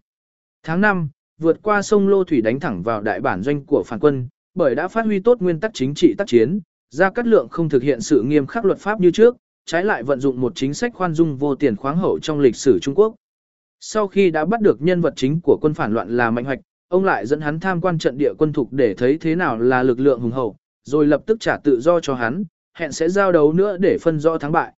Tháng 0.63 0.81
5, 0.81 1.09
vượt 1.37 1.59
qua 1.63 1.81
sông 1.81 2.07
Lô 2.07 2.23
Thủy 2.23 2.41
đánh 2.41 2.59
thẳng 2.59 2.83
vào 2.83 3.01
đại 3.01 3.21
bản 3.21 3.43
doanh 3.43 3.65
của 3.65 3.83
phản 3.85 3.99
quân, 3.99 4.27
bởi 4.53 4.75
đã 4.75 4.87
phát 4.87 5.05
huy 5.05 5.19
tốt 5.19 5.41
nguyên 5.41 5.59
tắc 5.59 5.71
chính 5.73 5.93
trị 5.95 6.13
tác 6.17 6.27
chiến, 6.27 6.59
Gia 6.95 7.09
Cát 7.09 7.27
Lượng 7.27 7.49
không 7.49 7.69
thực 7.69 7.83
hiện 7.83 8.01
sự 8.01 8.21
nghiêm 8.21 8.47
khắc 8.47 8.65
luật 8.65 8.79
pháp 8.79 8.99
như 8.99 9.11
trước, 9.11 9.35
trái 9.65 9.83
lại 9.83 10.03
vận 10.03 10.19
dụng 10.19 10.41
một 10.41 10.51
chính 10.55 10.73
sách 10.73 10.93
khoan 10.93 11.13
dung 11.13 11.37
vô 11.37 11.55
tiền 11.55 11.75
khoáng 11.75 11.97
hậu 11.97 12.19
trong 12.19 12.39
lịch 12.39 12.55
sử 12.55 12.79
Trung 12.81 12.95
Quốc. 12.95 13.15
Sau 13.79 14.07
khi 14.07 14.31
đã 14.31 14.45
bắt 14.45 14.61
được 14.61 14.81
nhân 14.81 15.01
vật 15.01 15.13
chính 15.15 15.41
của 15.41 15.57
quân 15.61 15.73
phản 15.73 15.93
loạn 15.93 16.17
là 16.17 16.31
Mạnh 16.31 16.45
Hoạch, 16.45 16.59
ông 16.89 17.03
lại 17.03 17.25
dẫn 17.25 17.41
hắn 17.41 17.59
tham 17.59 17.81
quan 17.81 17.97
trận 17.97 18.17
địa 18.17 18.33
quân 18.37 18.53
thục 18.53 18.73
để 18.73 18.93
thấy 18.93 19.17
thế 19.17 19.35
nào 19.35 19.59
là 19.59 19.83
lực 19.83 19.99
lượng 19.99 20.19
hùng 20.19 20.31
hậu, 20.31 20.55
rồi 20.83 21.07
lập 21.07 21.21
tức 21.25 21.39
trả 21.39 21.57
tự 21.57 21.81
do 21.81 21.99
cho 21.99 22.13
hắn, 22.13 22.43
hẹn 22.77 22.91
sẽ 22.91 23.09
giao 23.09 23.31
đấu 23.31 23.53
nữa 23.53 23.77
để 23.77 23.97
phân 24.01 24.19
rõ 24.19 24.37
thắng 24.37 24.51
bại. 24.51 24.73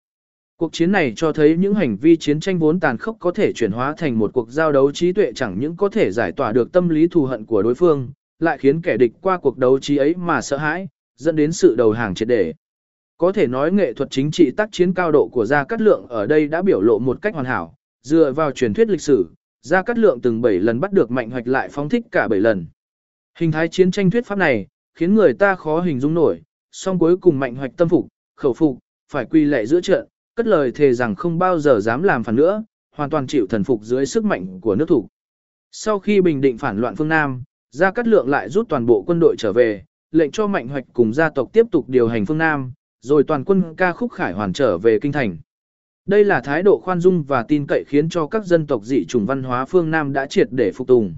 Cuộc 0.56 0.72
chiến 0.72 0.92
này 0.92 1.12
cho 1.16 1.32
thấy 1.32 1.56
những 1.56 1.74
hành 1.74 1.96
vi 1.96 2.16
chiến 2.16 2.40
tranh 2.40 2.58
vốn 2.58 2.80
tàn 2.80 2.96
khốc 2.96 3.16
có 3.20 3.30
thể 3.30 3.52
chuyển 3.52 3.72
hóa 3.72 3.94
thành 3.96 4.18
một 4.18 4.30
cuộc 4.34 4.50
giao 4.50 4.72
đấu 4.72 4.92
trí 4.92 5.12
tuệ 5.12 5.32
chẳng 5.32 5.56
những 5.58 5.76
có 5.76 5.88
thể 5.88 6.10
giải 6.10 6.32
tỏa 6.32 6.52
được 6.52 6.72
tâm 6.72 6.88
lý 6.88 7.06
thù 7.06 7.24
hận 7.24 7.46
của 7.46 7.62
đối 7.62 7.74
phương, 7.74 8.08
lại 8.38 8.58
khiến 8.58 8.82
kẻ 8.82 8.96
địch 8.96 9.12
qua 9.20 9.38
cuộc 9.38 9.58
đấu 9.58 9.78
trí 9.78 9.96
ấy 9.96 10.14
mà 10.14 10.40
sợ 10.40 10.56
hãi, 10.56 10.88
dẫn 11.16 11.36
đến 11.36 11.52
sự 11.52 11.74
đầu 11.74 11.92
hàng 11.92 12.14
triệt 12.14 12.28
để. 12.28 12.54
Có 13.18 13.32
thể 13.32 13.46
nói 13.46 13.72
nghệ 13.72 13.92
thuật 13.92 14.10
chính 14.10 14.30
trị 14.30 14.50
tác 14.50 14.68
chiến 14.72 14.94
cao 14.94 15.12
độ 15.12 15.28
của 15.32 15.46
Gia 15.46 15.64
Cát 15.64 15.80
Lượng 15.80 16.06
ở 16.08 16.26
đây 16.26 16.48
đã 16.48 16.62
biểu 16.62 16.80
lộ 16.80 16.98
một 16.98 17.22
cách 17.22 17.34
hoàn 17.34 17.46
hảo, 17.46 17.74
dựa 18.02 18.32
vào 18.32 18.50
truyền 18.50 18.74
thuyết 18.74 18.88
lịch 18.88 19.00
sử, 19.00 19.26
Gia 19.62 19.82
Cát 19.82 19.98
Lượng 19.98 20.20
từng 20.20 20.42
7 20.42 20.58
lần 20.58 20.80
bắt 20.80 20.92
được 20.92 21.10
mạnh 21.10 21.30
hoạch 21.30 21.46
lại 21.46 21.68
phóng 21.68 21.88
thích 21.88 22.04
cả 22.10 22.28
7 22.28 22.40
lần. 22.40 22.66
Hình 23.38 23.52
thái 23.52 23.68
chiến 23.68 23.90
tranh 23.90 24.10
thuyết 24.10 24.26
pháp 24.26 24.38
này, 24.38 24.66
khiến 24.94 25.14
người 25.14 25.34
ta 25.34 25.54
khó 25.54 25.80
hình 25.80 26.00
dung 26.00 26.14
nổi, 26.14 26.42
song 26.72 26.98
cuối 26.98 27.16
cùng 27.16 27.38
mạnh 27.38 27.54
hoạch 27.54 27.76
tâm 27.76 27.88
phục, 27.88 28.08
khẩu 28.36 28.52
phục, 28.52 28.78
phải 29.12 29.24
quy 29.24 29.44
lệ 29.44 29.66
giữa 29.66 29.80
trận, 29.80 30.08
cất 30.34 30.46
lời 30.46 30.72
thề 30.74 30.92
rằng 30.92 31.14
không 31.14 31.38
bao 31.38 31.58
giờ 31.58 31.80
dám 31.80 32.02
làm 32.02 32.24
phản 32.24 32.36
nữa, 32.36 32.64
hoàn 32.94 33.10
toàn 33.10 33.26
chịu 33.26 33.46
thần 33.46 33.64
phục 33.64 33.82
dưới 33.82 34.06
sức 34.06 34.24
mạnh 34.24 34.60
của 34.60 34.74
nước 34.74 34.88
thủ. 34.88 35.08
Sau 35.72 35.98
khi 35.98 36.20
bình 36.20 36.40
định 36.40 36.58
phản 36.58 36.78
loạn 36.78 36.96
phương 36.96 37.08
Nam, 37.08 37.42
Gia 37.70 37.90
Cát 37.90 38.08
Lượng 38.08 38.28
lại 38.28 38.48
rút 38.48 38.68
toàn 38.68 38.86
bộ 38.86 39.04
quân 39.06 39.20
đội 39.20 39.36
trở 39.38 39.52
về, 39.52 39.84
lệnh 40.10 40.30
cho 40.30 40.46
Mạnh 40.46 40.68
Hoạch 40.68 40.84
cùng 40.92 41.12
gia 41.12 41.30
tộc 41.30 41.52
tiếp 41.52 41.66
tục 41.70 41.88
điều 41.88 42.08
hành 42.08 42.26
phương 42.26 42.38
Nam, 42.38 42.72
rồi 43.00 43.24
toàn 43.24 43.44
quân 43.44 43.74
ca 43.76 43.92
khúc 43.92 44.12
khải 44.12 44.32
hoàn 44.32 44.52
trở 44.52 44.78
về 44.78 44.98
kinh 44.98 45.12
thành. 45.12 45.36
Đây 46.06 46.24
là 46.24 46.40
thái 46.40 46.62
độ 46.62 46.80
khoan 46.84 47.00
dung 47.00 47.22
và 47.22 47.42
tin 47.42 47.66
cậy 47.68 47.84
khiến 47.86 48.08
cho 48.08 48.26
các 48.26 48.44
dân 48.44 48.66
tộc 48.66 48.84
dị 48.84 49.04
chủng 49.04 49.26
văn 49.26 49.42
hóa 49.42 49.64
phương 49.64 49.90
Nam 49.90 50.12
đã 50.12 50.26
triệt 50.26 50.48
để 50.50 50.72
phục 50.72 50.88
tùng. 50.88 51.14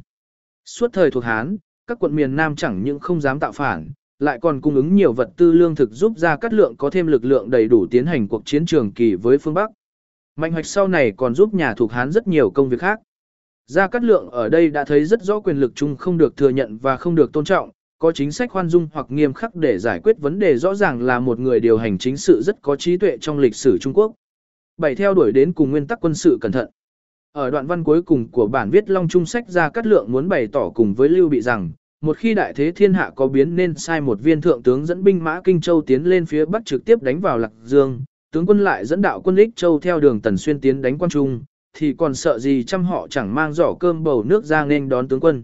Suốt 0.64 0.92
thời 0.92 1.10
thuộc 1.10 1.24
Hán, 1.24 1.56
các 1.86 1.98
quận 2.00 2.16
miền 2.16 2.36
Nam 2.36 2.56
chẳng 2.56 2.82
những 2.82 2.98
không 2.98 3.20
dám 3.20 3.40
tạo 3.40 3.52
phản, 3.52 3.90
lại 4.18 4.38
còn 4.42 4.60
cung 4.60 4.74
ứng 4.74 4.94
nhiều 4.94 5.12
vật 5.12 5.30
tư 5.36 5.52
lương 5.52 5.74
thực 5.74 5.90
giúp 5.92 6.12
Gia 6.16 6.36
Cát 6.36 6.54
Lượng 6.54 6.76
có 6.76 6.90
thêm 6.90 7.06
lực 7.06 7.24
lượng 7.24 7.50
đầy 7.50 7.68
đủ 7.68 7.86
tiến 7.90 8.06
hành 8.06 8.28
cuộc 8.28 8.42
chiến 8.44 8.66
trường 8.66 8.92
kỳ 8.92 9.14
với 9.14 9.38
phương 9.38 9.54
Bắc. 9.54 9.70
Mạnh 10.36 10.52
hoạch 10.52 10.66
sau 10.66 10.88
này 10.88 11.12
còn 11.16 11.34
giúp 11.34 11.54
nhà 11.54 11.74
thuộc 11.74 11.92
Hán 11.92 12.12
rất 12.12 12.28
nhiều 12.28 12.50
công 12.50 12.68
việc 12.68 12.80
khác. 12.80 13.00
Gia 13.66 13.88
Cát 13.88 14.04
Lượng 14.04 14.30
ở 14.30 14.48
đây 14.48 14.70
đã 14.70 14.84
thấy 14.84 15.04
rất 15.04 15.22
rõ 15.22 15.40
quyền 15.40 15.60
lực 15.60 15.72
chung 15.74 15.96
không 15.96 16.18
được 16.18 16.36
thừa 16.36 16.48
nhận 16.48 16.78
và 16.78 16.96
không 16.96 17.14
được 17.14 17.32
tôn 17.32 17.44
trọng, 17.44 17.70
có 18.00 18.12
chính 18.12 18.32
sách 18.32 18.50
khoan 18.50 18.68
dung 18.68 18.88
hoặc 18.92 19.06
nghiêm 19.10 19.32
khắc 19.32 19.54
để 19.54 19.78
giải 19.78 20.00
quyết 20.04 20.18
vấn 20.18 20.38
đề 20.38 20.56
rõ 20.56 20.74
ràng 20.74 21.02
là 21.02 21.20
một 21.20 21.38
người 21.38 21.60
điều 21.60 21.76
hành 21.76 21.98
chính 21.98 22.16
sự 22.16 22.42
rất 22.42 22.62
có 22.62 22.76
trí 22.76 22.96
tuệ 22.96 23.16
trong 23.20 23.38
lịch 23.38 23.54
sử 23.54 23.78
Trung 23.78 23.92
Quốc. 23.94 24.12
Bảy 24.76 24.94
theo 24.94 25.14
đuổi 25.14 25.32
đến 25.32 25.52
cùng 25.52 25.70
nguyên 25.70 25.86
tắc 25.86 26.00
quân 26.00 26.14
sự 26.14 26.38
cẩn 26.40 26.52
thận. 26.52 26.70
Ở 27.32 27.50
đoạn 27.50 27.66
văn 27.66 27.84
cuối 27.84 28.02
cùng 28.02 28.30
của 28.30 28.46
bản 28.46 28.70
viết 28.70 28.90
Long 28.90 29.08
Trung 29.08 29.26
sách 29.26 29.48
ra 29.48 29.68
Cát 29.68 29.86
Lượng 29.86 30.12
muốn 30.12 30.28
bày 30.28 30.46
tỏ 30.46 30.70
cùng 30.74 30.94
với 30.94 31.08
Lưu 31.08 31.28
Bị 31.28 31.40
rằng, 31.40 31.70
một 32.00 32.16
khi 32.16 32.34
đại 32.34 32.52
thế 32.52 32.72
thiên 32.72 32.94
hạ 32.94 33.10
có 33.16 33.26
biến 33.26 33.56
nên 33.56 33.74
sai 33.74 34.00
một 34.00 34.20
viên 34.22 34.40
thượng 34.40 34.62
tướng 34.62 34.86
dẫn 34.86 35.04
binh 35.04 35.24
mã 35.24 35.40
Kinh 35.44 35.60
Châu 35.60 35.82
tiến 35.82 36.04
lên 36.04 36.26
phía 36.26 36.44
bắc 36.44 36.64
trực 36.64 36.84
tiếp 36.84 37.02
đánh 37.02 37.20
vào 37.20 37.38
Lạc 37.38 37.52
Dương, 37.64 38.04
tướng 38.32 38.46
quân 38.46 38.64
lại 38.64 38.84
dẫn 38.86 39.02
đạo 39.02 39.20
quân 39.20 39.36
Lích 39.36 39.56
Châu 39.56 39.78
theo 39.78 40.00
đường 40.00 40.20
Tần 40.20 40.36
Xuyên 40.36 40.60
tiến 40.60 40.82
đánh 40.82 40.98
quan 40.98 41.10
Trung, 41.10 41.40
thì 41.76 41.94
còn 41.98 42.14
sợ 42.14 42.38
gì 42.38 42.64
trăm 42.64 42.84
họ 42.84 43.08
chẳng 43.10 43.34
mang 43.34 43.52
giỏ 43.52 43.74
cơm 43.80 44.04
bầu 44.04 44.22
nước 44.22 44.44
ra 44.44 44.64
nên 44.64 44.88
đón 44.88 45.08
tướng 45.08 45.20
quân. 45.20 45.42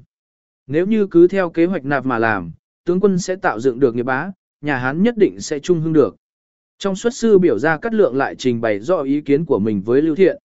Nếu 0.67 0.87
như 0.87 1.07
cứ 1.07 1.29
theo 1.29 1.51
kế 1.51 1.67
hoạch 1.67 1.85
nạp 1.85 2.07
mà 2.07 2.19
làm, 2.19 2.53
tướng 2.85 3.01
quân 3.01 3.19
sẽ 3.19 3.37
tạo 3.37 3.61
dựng 3.61 3.81
được 3.81 3.95
nghiệp 3.95 4.03
bá, 4.03 4.31
nhà 4.61 4.77
Hán 4.77 5.03
nhất 5.03 5.17
định 5.17 5.41
sẽ 5.41 5.59
trung 5.59 5.81
hưng 5.81 5.93
được. 5.93 6.17
Trong 6.79 6.97
xuất 6.97 7.15
sư 7.15 7.39
biểu 7.39 7.59
ra 7.59 7.79
cắt 7.79 7.95
lượng 7.95 8.17
lại 8.17 8.35
trình 8.35 8.61
bày 8.61 8.81
rõ 8.81 9.03
ý 9.03 9.21
kiến 9.21 9.45
của 9.45 9.59
mình 9.59 9.83
với 9.83 10.03
Lưu 10.03 10.15
Thiện. 10.15 10.39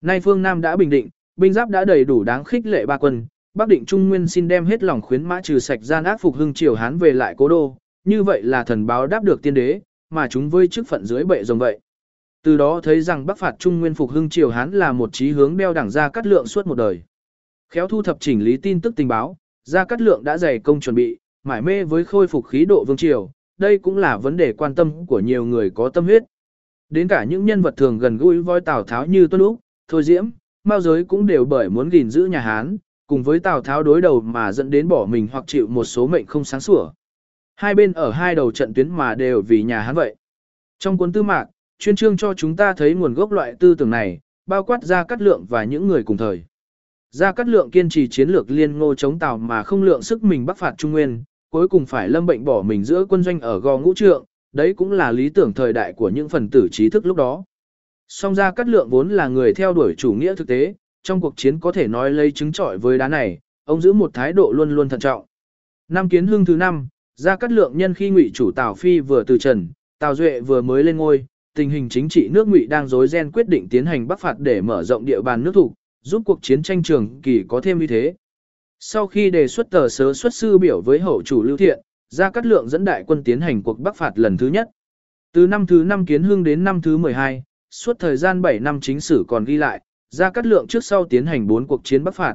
Nay 0.00 0.20
phương 0.20 0.42
Nam 0.42 0.60
đã 0.60 0.76
bình 0.76 0.90
định, 0.90 1.08
binh 1.36 1.52
giáp 1.52 1.68
đã 1.68 1.84
đầy 1.84 2.04
đủ 2.04 2.24
đáng 2.24 2.44
khích 2.44 2.66
lệ 2.66 2.86
ba 2.86 2.98
quân, 2.98 3.26
Bắc 3.54 3.68
định 3.68 3.84
Trung 3.84 4.08
Nguyên 4.08 4.28
xin 4.28 4.48
đem 4.48 4.64
hết 4.64 4.82
lòng 4.82 5.02
khuyến 5.02 5.22
mã 5.22 5.40
trừ 5.42 5.58
sạch 5.58 5.78
gian 5.82 6.04
ác 6.04 6.20
phục 6.20 6.36
hưng 6.36 6.54
triều 6.54 6.74
Hán 6.74 6.98
về 6.98 7.12
lại 7.12 7.34
cố 7.38 7.48
đô, 7.48 7.76
như 8.04 8.22
vậy 8.22 8.42
là 8.42 8.64
thần 8.64 8.86
báo 8.86 9.06
đáp 9.06 9.24
được 9.24 9.42
tiên 9.42 9.54
đế, 9.54 9.80
mà 10.10 10.28
chúng 10.28 10.50
với 10.50 10.68
chức 10.68 10.88
phận 10.88 11.04
dưới 11.04 11.24
bệ 11.24 11.44
rồng 11.44 11.58
vậy. 11.58 11.78
Từ 12.42 12.56
đó 12.56 12.80
thấy 12.82 13.00
rằng 13.00 13.26
Bắc 13.26 13.38
phạt 13.38 13.54
Trung 13.58 13.80
Nguyên 13.80 13.94
phục 13.94 14.10
hưng 14.10 14.28
triều 14.28 14.50
Hán 14.50 14.70
là 14.70 14.92
một 14.92 15.10
chí 15.12 15.30
hướng 15.30 15.56
đeo 15.56 15.72
đẳng 15.72 15.90
ra 15.90 16.08
cắt 16.08 16.26
lượng 16.26 16.46
suốt 16.46 16.66
một 16.66 16.74
đời. 16.74 17.02
Khéo 17.72 17.88
thu 17.88 18.02
thập 18.02 18.16
chỉnh 18.20 18.44
lý 18.44 18.56
tin 18.56 18.80
tức 18.80 18.96
tình 18.96 19.08
báo, 19.08 19.36
Gia 19.64 19.84
Cát 19.84 20.00
lượng 20.00 20.24
đã 20.24 20.38
dày 20.38 20.58
công 20.58 20.80
chuẩn 20.80 20.94
bị, 20.94 21.18
mải 21.44 21.62
mê 21.62 21.84
với 21.84 22.04
khôi 22.04 22.26
phục 22.26 22.46
khí 22.46 22.64
độ 22.64 22.84
vương 22.84 22.96
triều, 22.96 23.30
đây 23.58 23.78
cũng 23.78 23.98
là 23.98 24.16
vấn 24.16 24.36
đề 24.36 24.52
quan 24.52 24.74
tâm 24.74 25.06
của 25.06 25.20
nhiều 25.20 25.44
người 25.44 25.70
có 25.70 25.88
tâm 25.88 26.04
huyết. 26.04 26.22
Đến 26.90 27.08
cả 27.08 27.24
những 27.24 27.44
nhân 27.44 27.62
vật 27.62 27.74
thường 27.76 27.98
gần 27.98 28.16
gũi 28.16 28.42
voi 28.42 28.60
Tào 28.60 28.82
Tháo 28.82 29.06
như 29.06 29.26
Tuân 29.26 29.42
Úc, 29.42 29.60
Thôi 29.88 30.02
Diễm, 30.02 30.28
Mao 30.64 30.80
Giới 30.80 31.04
cũng 31.04 31.26
đều 31.26 31.44
bởi 31.44 31.68
muốn 31.68 31.90
gìn 31.90 32.10
giữ 32.10 32.26
nhà 32.26 32.40
Hán, 32.40 32.76
cùng 33.06 33.22
với 33.22 33.40
Tào 33.40 33.60
Tháo 33.60 33.82
đối 33.82 34.00
đầu 34.00 34.20
mà 34.20 34.52
dẫn 34.52 34.70
đến 34.70 34.88
bỏ 34.88 35.06
mình 35.10 35.28
hoặc 35.32 35.44
chịu 35.46 35.66
một 35.66 35.84
số 35.84 36.06
mệnh 36.06 36.26
không 36.26 36.44
sáng 36.44 36.60
sủa. 36.60 36.90
Hai 37.56 37.74
bên 37.74 37.92
ở 37.92 38.10
hai 38.10 38.34
đầu 38.34 38.52
trận 38.52 38.74
tuyến 38.74 38.90
mà 38.90 39.14
đều 39.14 39.42
vì 39.42 39.62
nhà 39.62 39.80
Hán 39.80 39.94
vậy. 39.94 40.16
Trong 40.78 40.98
cuốn 40.98 41.12
tư 41.12 41.22
mạc, 41.22 41.46
chuyên 41.78 41.96
chương 41.96 42.16
cho 42.16 42.34
chúng 42.34 42.56
ta 42.56 42.72
thấy 42.72 42.94
nguồn 42.94 43.14
gốc 43.14 43.32
loại 43.32 43.54
tư 43.60 43.74
tưởng 43.74 43.90
này, 43.90 44.20
bao 44.46 44.64
quát 44.64 44.82
ra 44.82 45.04
cắt 45.04 45.22
lượng 45.22 45.46
và 45.48 45.64
những 45.64 45.88
người 45.88 46.02
cùng 46.02 46.16
thời. 46.16 46.44
Gia 47.14 47.32
Cát 47.32 47.48
Lượng 47.48 47.70
kiên 47.70 47.88
trì 47.88 48.08
chiến 48.08 48.28
lược 48.28 48.50
liên 48.50 48.78
ngô 48.78 48.94
chống 48.94 49.18
Tào 49.18 49.38
mà 49.38 49.62
không 49.62 49.82
lượng 49.82 50.02
sức 50.02 50.24
mình 50.24 50.46
bắc 50.46 50.58
phạt 50.58 50.74
Trung 50.78 50.92
Nguyên, 50.92 51.22
cuối 51.50 51.68
cùng 51.68 51.86
phải 51.86 52.08
lâm 52.08 52.26
bệnh 52.26 52.44
bỏ 52.44 52.62
mình 52.62 52.84
giữa 52.84 53.04
quân 53.08 53.22
doanh 53.22 53.40
ở 53.40 53.60
gò 53.60 53.78
ngũ 53.78 53.94
trượng, 53.94 54.24
đấy 54.52 54.74
cũng 54.74 54.92
là 54.92 55.12
lý 55.12 55.28
tưởng 55.28 55.52
thời 55.52 55.72
đại 55.72 55.92
của 55.92 56.08
những 56.08 56.28
phần 56.28 56.48
tử 56.50 56.68
trí 56.72 56.90
thức 56.90 57.06
lúc 57.06 57.16
đó. 57.16 57.44
Song 58.08 58.34
Gia 58.34 58.50
Cát 58.50 58.68
Lượng 58.68 58.88
vốn 58.90 59.08
là 59.08 59.28
người 59.28 59.54
theo 59.54 59.72
đuổi 59.72 59.94
chủ 59.98 60.12
nghĩa 60.12 60.34
thực 60.34 60.48
tế, 60.48 60.74
trong 61.02 61.20
cuộc 61.20 61.34
chiến 61.36 61.60
có 61.60 61.72
thể 61.72 61.88
nói 61.88 62.10
lấy 62.10 62.30
chứng 62.30 62.52
trọi 62.52 62.78
với 62.78 62.98
đá 62.98 63.08
này, 63.08 63.38
ông 63.64 63.80
giữ 63.80 63.92
một 63.92 64.10
thái 64.14 64.32
độ 64.32 64.52
luôn 64.52 64.70
luôn 64.70 64.88
thận 64.88 65.00
trọng. 65.00 65.24
Năm 65.88 66.08
kiến 66.08 66.26
hưng 66.26 66.44
thứ 66.44 66.56
năm, 66.56 66.88
Gia 67.16 67.36
Cát 67.36 67.52
Lượng 67.52 67.78
nhân 67.78 67.94
khi 67.94 68.10
ngụy 68.10 68.30
chủ 68.34 68.50
Tào 68.50 68.74
Phi 68.74 69.00
vừa 69.00 69.24
từ 69.24 69.38
trần, 69.38 69.68
Tào 69.98 70.14
Duệ 70.14 70.40
vừa 70.40 70.62
mới 70.62 70.82
lên 70.82 70.96
ngôi, 70.96 71.26
tình 71.56 71.70
hình 71.70 71.88
chính 71.88 72.08
trị 72.08 72.28
nước 72.28 72.48
ngụy 72.48 72.66
đang 72.66 72.88
rối 72.88 73.08
ren 73.08 73.30
quyết 73.30 73.48
định 73.48 73.68
tiến 73.68 73.86
hành 73.86 74.08
bắc 74.08 74.20
phạt 74.20 74.38
để 74.38 74.60
mở 74.60 74.82
rộng 74.82 75.04
địa 75.04 75.20
bàn 75.20 75.44
nước 75.44 75.54
thủ, 75.54 75.74
giúp 76.06 76.22
cuộc 76.26 76.38
chiến 76.42 76.62
tranh 76.62 76.82
trường 76.82 77.20
kỳ 77.22 77.44
có 77.48 77.60
thêm 77.60 77.78
uy 77.78 77.86
thế. 77.86 78.14
Sau 78.80 79.06
khi 79.06 79.30
đề 79.30 79.48
xuất 79.48 79.70
tờ 79.70 79.88
sớ 79.88 80.12
xuất 80.12 80.34
sư 80.34 80.58
biểu 80.58 80.80
với 80.80 80.98
hậu 80.98 81.22
chủ 81.22 81.42
Lưu 81.42 81.56
Thiện, 81.56 81.80
Gia 82.10 82.30
Cát 82.30 82.46
Lượng 82.46 82.68
dẫn 82.68 82.84
đại 82.84 83.04
quân 83.06 83.24
tiến 83.24 83.40
hành 83.40 83.62
cuộc 83.62 83.80
bắc 83.80 83.96
phạt 83.96 84.18
lần 84.18 84.36
thứ 84.36 84.48
nhất. 84.48 84.68
Từ 85.32 85.46
năm 85.46 85.66
thứ 85.66 85.84
5 85.84 86.06
kiến 86.06 86.22
hương 86.22 86.44
đến 86.44 86.64
năm 86.64 86.82
thứ 86.82 86.96
12, 86.96 87.42
suốt 87.70 87.98
thời 87.98 88.16
gian 88.16 88.42
7 88.42 88.60
năm 88.60 88.80
chính 88.80 89.00
sử 89.00 89.24
còn 89.28 89.44
ghi 89.44 89.56
lại, 89.56 89.80
Gia 90.10 90.30
Cát 90.30 90.46
Lượng 90.46 90.66
trước 90.66 90.84
sau 90.84 91.04
tiến 91.04 91.26
hành 91.26 91.46
4 91.46 91.66
cuộc 91.66 91.80
chiến 91.84 92.04
bắc 92.04 92.14
phạt. 92.14 92.34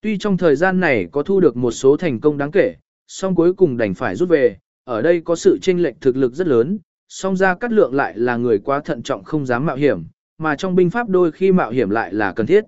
Tuy 0.00 0.18
trong 0.18 0.36
thời 0.36 0.56
gian 0.56 0.80
này 0.80 1.08
có 1.12 1.22
thu 1.22 1.40
được 1.40 1.56
một 1.56 1.70
số 1.70 1.96
thành 1.96 2.20
công 2.20 2.38
đáng 2.38 2.50
kể, 2.50 2.74
song 3.06 3.34
cuối 3.34 3.54
cùng 3.54 3.76
đành 3.76 3.94
phải 3.94 4.16
rút 4.16 4.28
về, 4.28 4.58
ở 4.84 5.02
đây 5.02 5.20
có 5.20 5.36
sự 5.36 5.58
chênh 5.62 5.82
lệch 5.82 6.00
thực 6.00 6.16
lực 6.16 6.34
rất 6.34 6.46
lớn, 6.46 6.78
song 7.08 7.36
Gia 7.36 7.54
Cát 7.54 7.72
Lượng 7.72 7.94
lại 7.94 8.18
là 8.18 8.36
người 8.36 8.58
quá 8.58 8.80
thận 8.80 9.02
trọng 9.02 9.24
không 9.24 9.46
dám 9.46 9.66
mạo 9.66 9.76
hiểm, 9.76 10.04
mà 10.38 10.56
trong 10.56 10.74
binh 10.74 10.90
pháp 10.90 11.08
đôi 11.08 11.32
khi 11.32 11.52
mạo 11.52 11.70
hiểm 11.70 11.90
lại 11.90 12.14
là 12.14 12.32
cần 12.32 12.46
thiết. 12.46 12.64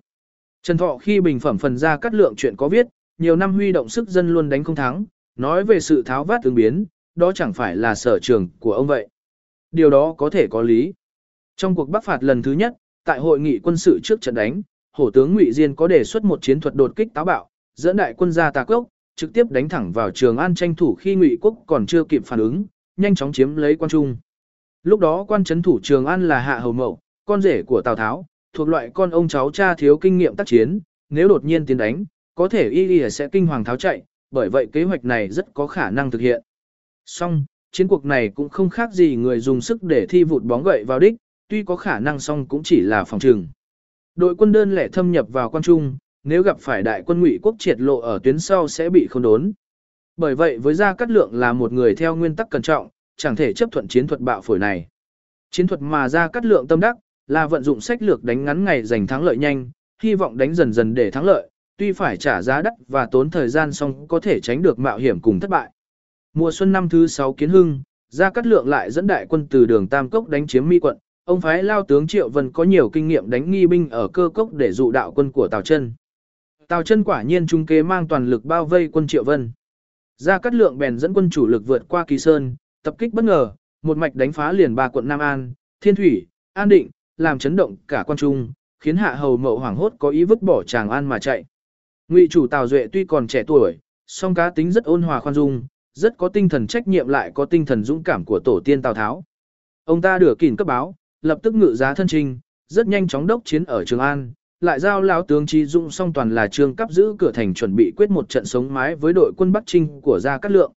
Trần 0.67 0.79
Thọ 0.79 0.99
khi 0.99 1.21
bình 1.21 1.41
phẩm 1.41 1.59
phần 1.59 1.77
ra 1.77 1.97
cắt 1.97 2.15
lượng 2.15 2.35
chuyện 2.37 2.57
có 2.57 2.69
viết, 2.69 2.87
nhiều 3.19 3.37
năm 3.37 3.53
huy 3.53 3.73
động 3.73 3.89
sức 3.89 4.09
dân 4.09 4.29
luôn 4.29 4.49
đánh 4.49 4.65
không 4.65 4.77
thắng, 4.77 5.05
nói 5.37 5.65
về 5.65 5.81
sự 5.81 6.03
tháo 6.03 6.25
vát 6.25 6.43
ứng 6.43 6.55
biến, 6.55 6.85
đó 7.15 7.33
chẳng 7.33 7.53
phải 7.53 7.77
là 7.77 7.95
sở 7.95 8.19
trường 8.23 8.49
của 8.59 8.73
ông 8.73 8.87
vậy. 8.87 9.09
Điều 9.73 9.91
đó 9.91 10.15
có 10.19 10.31
thể 10.31 10.47
có 10.51 10.63
lý. 10.63 10.93
Trong 11.57 11.75
cuộc 11.75 11.89
bắc 11.91 12.05
phạt 12.05 12.23
lần 12.23 12.43
thứ 12.43 12.53
nhất, 12.53 12.75
tại 13.05 13.19
hội 13.19 13.41
nghị 13.41 13.59
quân 13.59 13.77
sự 13.77 14.01
trước 14.03 14.21
trận 14.21 14.35
đánh, 14.35 14.63
hổ 14.93 15.11
tướng 15.11 15.35
Ngụy 15.35 15.53
Diên 15.53 15.75
có 15.75 15.87
đề 15.89 16.05
xuất 16.05 16.25
một 16.25 16.43
chiến 16.43 16.61
thuật 16.61 16.75
đột 16.75 16.93
kích 16.97 17.09
táo 17.15 17.25
bạo, 17.25 17.49
dẫn 17.75 17.97
đại 17.97 18.15
quân 18.17 18.33
ra 18.33 18.51
tà 18.51 18.65
cốc, 18.65 18.87
trực 19.17 19.33
tiếp 19.33 19.51
đánh 19.51 19.69
thẳng 19.69 19.93
vào 19.93 20.11
Trường 20.11 20.37
An 20.37 20.55
tranh 20.55 20.75
thủ 20.75 20.95
khi 20.95 21.15
Ngụy 21.15 21.39
quốc 21.41 21.57
còn 21.67 21.87
chưa 21.87 22.05
kịp 22.05 22.23
phản 22.25 22.39
ứng, 22.39 22.65
nhanh 22.97 23.15
chóng 23.15 23.33
chiếm 23.33 23.57
lấy 23.57 23.77
quan 23.77 23.89
trung. 23.89 24.17
Lúc 24.83 25.01
đó 25.01 25.25
quan 25.29 25.45
trấn 25.45 25.63
thủ 25.63 25.81
Trường 25.83 26.07
An 26.07 26.29
là 26.29 26.41
Hạ 26.41 26.59
Hầu 26.59 26.73
Mậu, 26.73 26.99
con 27.25 27.43
rể 27.43 27.63
của 27.63 27.83
Tào 27.83 27.97
Tháo, 27.97 28.27
thuộc 28.57 28.69
loại 28.69 28.91
con 28.95 29.11
ông 29.11 29.29
cháu 29.29 29.51
cha 29.51 29.75
thiếu 29.75 29.99
kinh 29.99 30.19
nghiệm 30.19 30.37
tác 30.37 30.47
chiến, 30.47 30.79
nếu 31.11 31.29
đột 31.29 31.45
nhiên 31.45 31.67
tiến 31.67 31.77
đánh, 31.77 32.05
có 32.35 32.49
thể 32.49 32.69
y 32.69 32.89
y 32.89 33.11
sẽ 33.11 33.29
kinh 33.29 33.47
hoàng 33.47 33.65
tháo 33.65 33.77
chạy, 33.77 34.03
bởi 34.31 34.51
vậy 34.51 34.67
kế 34.73 34.85
hoạch 34.85 35.05
này 35.05 35.29
rất 35.29 35.55
có 35.55 35.67
khả 35.67 35.91
năng 35.91 36.11
thực 36.11 36.21
hiện. 36.21 36.43
Song, 37.05 37.45
chiến 37.73 37.89
cuộc 37.89 38.05
này 38.05 38.29
cũng 38.29 38.49
không 38.49 38.71
khác 38.71 38.93
gì 38.93 39.17
người 39.17 39.41
dùng 39.41 39.61
sức 39.61 39.83
để 39.83 40.07
thi 40.07 40.25
vụt 40.25 40.43
bóng 40.43 40.63
gậy 40.63 40.85
vào 40.85 40.99
đích, 40.99 41.15
tuy 41.49 41.63
có 41.63 41.77
khả 41.77 42.01
năng 42.01 42.21
song 42.21 42.47
cũng 42.49 42.63
chỉ 42.63 42.81
là 42.81 43.05
phòng 43.05 43.21
trường. 43.21 43.47
Đội 44.15 44.35
quân 44.37 44.53
đơn 44.53 44.75
lẻ 44.75 44.89
thâm 44.89 45.13
nhập 45.13 45.27
vào 45.29 45.51
quan 45.51 45.63
trung, 45.63 45.97
nếu 46.25 46.43
gặp 46.43 46.59
phải 46.61 46.83
đại 46.83 47.03
quân 47.07 47.21
ngụy 47.21 47.39
quốc 47.43 47.57
triệt 47.59 47.81
lộ 47.81 47.99
ở 47.99 48.19
tuyến 48.23 48.39
sau 48.39 48.69
sẽ 48.69 48.91
bị 48.91 49.07
không 49.11 49.23
đốn. 49.23 49.53
Bởi 50.17 50.35
vậy 50.35 50.59
với 50.59 50.75
Gia 50.75 50.95
Cát 50.95 51.11
Lượng 51.11 51.31
là 51.35 51.53
một 51.53 51.73
người 51.73 51.95
theo 51.95 52.17
nguyên 52.17 52.37
tắc 52.37 52.51
cẩn 52.51 52.63
trọng, 52.63 52.89
chẳng 53.17 53.37
thể 53.37 53.53
chấp 53.53 53.69
thuận 53.73 53.89
chiến 53.89 54.07
thuật 54.07 54.21
bạo 54.21 54.41
phổi 54.41 54.59
này. 54.59 54.87
Chiến 55.51 55.67
thuật 55.67 55.81
mà 55.81 56.09
Gia 56.09 56.29
Cát 56.29 56.45
Lượng 56.45 56.67
tâm 56.67 56.81
đắc, 56.81 56.97
là 57.27 57.47
vận 57.47 57.63
dụng 57.63 57.81
sách 57.81 58.03
lược 58.03 58.25
đánh 58.25 58.45
ngắn 58.45 58.65
ngày 58.65 58.83
giành 58.83 59.07
thắng 59.07 59.23
lợi 59.23 59.37
nhanh, 59.37 59.71
hy 60.03 60.15
vọng 60.15 60.37
đánh 60.37 60.55
dần 60.55 60.73
dần 60.73 60.95
để 60.95 61.11
thắng 61.11 61.25
lợi, 61.25 61.51
tuy 61.77 61.93
phải 61.93 62.17
trả 62.17 62.43
giá 62.43 62.63
đắt 62.63 62.73
và 62.89 63.07
tốn 63.07 63.31
thời 63.31 63.49
gian 63.49 63.73
song 63.73 64.09
có 64.09 64.21
thể 64.21 64.41
tránh 64.41 64.63
được 64.63 64.79
mạo 64.79 64.99
hiểm 64.99 65.21
cùng 65.21 65.41
thất 65.41 65.51
bại. 65.51 65.71
Mùa 66.35 66.51
xuân 66.51 66.73
năm 66.73 66.89
thứ 66.89 67.07
6 67.07 67.33
kiến 67.33 67.51
hưng, 67.51 67.83
Gia 68.09 68.31
Cát 68.31 68.47
Lượng 68.47 68.69
lại 68.69 68.91
dẫn 68.91 69.07
đại 69.07 69.27
quân 69.29 69.47
từ 69.51 69.67
đường 69.67 69.89
Tam 69.89 70.11
Cốc 70.11 70.29
đánh 70.29 70.47
chiếm 70.47 70.69
Mi 70.69 70.79
quận, 70.79 70.99
ông 71.25 71.41
phái 71.41 71.63
lao 71.63 71.83
tướng 71.83 72.07
Triệu 72.07 72.29
Vân 72.29 72.53
có 72.53 72.65
nhiều 72.65 72.91
kinh 72.91 73.09
nghiệm 73.09 73.31
đánh 73.31 73.51
nghi 73.51 73.67
binh 73.67 73.91
ở 73.91 74.09
cơ 74.09 74.29
cốc 74.35 74.55
để 74.55 74.73
dụ 74.73 74.91
đạo 74.91 75.13
quân 75.13 75.33
của 75.33 75.49
Tào 75.49 75.63
Chân. 75.63 75.93
Tào 76.69 76.83
Chân 76.83 77.05
quả 77.05 77.23
nhiên 77.23 77.47
trung 77.47 77.67
kế 77.67 77.83
mang 77.83 78.09
toàn 78.09 78.31
lực 78.31 78.45
bao 78.45 78.65
vây 78.65 78.89
quân 78.93 79.07
Triệu 79.07 79.25
Vân. 79.25 79.51
Gia 80.17 80.39
Cát 80.39 80.55
Lượng 80.55 80.79
bèn 80.79 80.99
dẫn 80.99 81.15
quân 81.15 81.31
chủ 81.31 81.47
lực 81.47 81.67
vượt 81.67 81.83
qua 81.89 82.05
Kỳ 82.05 82.19
Sơn, 82.19 82.57
tập 82.83 82.95
kích 82.99 83.13
bất 83.15 83.25
ngờ, 83.25 83.53
một 83.83 83.97
mạch 83.97 84.15
đánh 84.15 84.33
phá 84.33 84.53
liền 84.53 84.75
ba 84.75 84.89
quận 84.89 85.09
Nam 85.09 85.21
An, 85.21 85.53
Thiên 85.81 85.95
Thủy, 85.95 86.27
An 86.53 86.69
Định, 86.69 86.91
làm 87.17 87.39
chấn 87.39 87.57
động 87.57 87.77
cả 87.89 88.05
quan 88.07 88.17
trung, 88.17 88.53
khiến 88.81 88.97
hạ 88.97 89.15
hầu 89.15 89.37
mậu 89.37 89.59
hoảng 89.59 89.77
hốt 89.77 89.93
có 89.99 90.09
ý 90.09 90.25
vứt 90.25 90.43
bỏ 90.43 90.63
Tràng 90.63 90.91
An 90.91 91.07
mà 91.07 91.19
chạy. 91.19 91.45
Ngụy 92.09 92.29
chủ 92.31 92.47
Tào 92.47 92.69
Duệ 92.69 92.87
tuy 92.93 93.05
còn 93.05 93.27
trẻ 93.27 93.43
tuổi, 93.47 93.79
song 94.07 94.35
cá 94.35 94.51
tính 94.51 94.73
rất 94.73 94.85
ôn 94.85 95.03
hòa 95.03 95.21
khoan 95.21 95.35
dung, 95.35 95.67
rất 95.95 96.19
có 96.19 96.29
tinh 96.29 96.49
thần 96.49 96.67
trách 96.67 96.89
nhiệm 96.89 97.09
lại 97.09 97.31
có 97.35 97.45
tinh 97.45 97.67
thần 97.67 97.85
dũng 97.85 98.03
cảm 98.03 98.25
của 98.25 98.41
tổ 98.45 98.61
tiên 98.65 98.83
Tào 98.83 98.95
Tháo. 98.95 99.25
Ông 99.85 100.03
ta 100.03 100.19
đưa 100.19 100.35
kỉn 100.35 100.57
cấp 100.57 100.67
báo, 100.67 100.95
lập 101.23 101.39
tức 101.43 101.55
ngự 101.55 101.75
giá 101.75 101.95
thân 101.95 102.07
trình, 102.09 102.39
rất 102.69 102.89
nhanh 102.89 103.09
chóng 103.09 103.27
đốc 103.27 103.43
chiến 103.45 103.65
ở 103.65 103.85
Trường 103.85 104.01
An, 104.01 104.33
lại 104.61 104.81
giao 104.81 105.03
lão 105.03 105.23
tướng 105.23 105.47
Trí 105.47 105.65
Dũng 105.65 105.91
song 105.91 106.13
toàn 106.13 106.35
là 106.35 106.49
trương 106.49 106.77
cấp 106.77 106.91
giữ 106.91 107.15
cửa 107.19 107.33
thành 107.33 107.55
chuẩn 107.55 107.77
bị 107.77 107.93
quyết 107.97 108.11
một 108.11 108.29
trận 108.29 108.45
sống 108.45 108.75
mái 108.75 108.97
với 108.97 109.13
đội 109.13 109.33
quân 109.37 109.53
Bắc 109.53 109.63
Trinh 109.67 110.01
của 110.01 110.19
Gia 110.21 110.39
Cát 110.39 110.53
Lượng. 110.53 110.73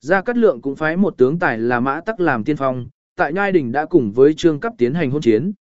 Gia 0.00 0.22
Cát 0.22 0.36
Lượng 0.36 0.60
cũng 0.60 0.76
phái 0.76 0.96
một 0.96 1.18
tướng 1.18 1.38
tài 1.38 1.58
là 1.58 1.80
Mã 1.80 2.00
Tắc 2.00 2.20
làm 2.20 2.44
tiên 2.44 2.56
phong, 2.56 2.86
tại 3.16 3.32
Nhai 3.32 3.52
Đình 3.52 3.72
đã 3.72 3.86
cùng 3.86 4.12
với 4.12 4.34
trương 4.34 4.60
cấp 4.60 4.72
tiến 4.78 4.94
hành 4.94 5.10
hôn 5.10 5.22
chiến. 5.22 5.52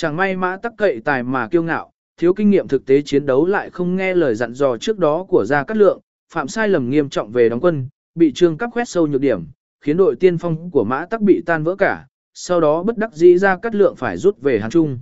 Chẳng 0.00 0.16
may 0.16 0.36
Mã 0.36 0.56
Tắc 0.56 0.72
cậy 0.76 1.00
tài 1.04 1.22
mà 1.22 1.48
kiêu 1.48 1.62
ngạo, 1.62 1.92
thiếu 2.16 2.34
kinh 2.34 2.50
nghiệm 2.50 2.68
thực 2.68 2.86
tế 2.86 3.02
chiến 3.02 3.26
đấu 3.26 3.46
lại 3.46 3.70
không 3.70 3.96
nghe 3.96 4.14
lời 4.14 4.34
dặn 4.34 4.52
dò 4.52 4.76
trước 4.76 4.98
đó 4.98 5.24
của 5.28 5.44
Gia 5.44 5.64
Cát 5.64 5.76
Lượng, 5.76 6.00
phạm 6.32 6.48
sai 6.48 6.68
lầm 6.68 6.90
nghiêm 6.90 7.08
trọng 7.08 7.32
về 7.32 7.48
đóng 7.48 7.60
quân, 7.60 7.88
bị 8.14 8.32
trương 8.32 8.58
cắp 8.58 8.70
quét 8.72 8.88
sâu 8.88 9.06
nhược 9.06 9.20
điểm, 9.20 9.46
khiến 9.80 9.96
đội 9.96 10.16
tiên 10.16 10.38
phong 10.38 10.70
của 10.70 10.84
Mã 10.84 11.06
Tắc 11.06 11.20
bị 11.20 11.42
tan 11.46 11.64
vỡ 11.64 11.76
cả, 11.76 12.06
sau 12.34 12.60
đó 12.60 12.82
bất 12.82 12.98
đắc 12.98 13.12
dĩ 13.12 13.38
Gia 13.38 13.56
Cát 13.56 13.74
Lượng 13.74 13.96
phải 13.96 14.16
rút 14.16 14.40
về 14.40 14.60
hàn 14.60 14.70
Trung. 14.70 14.98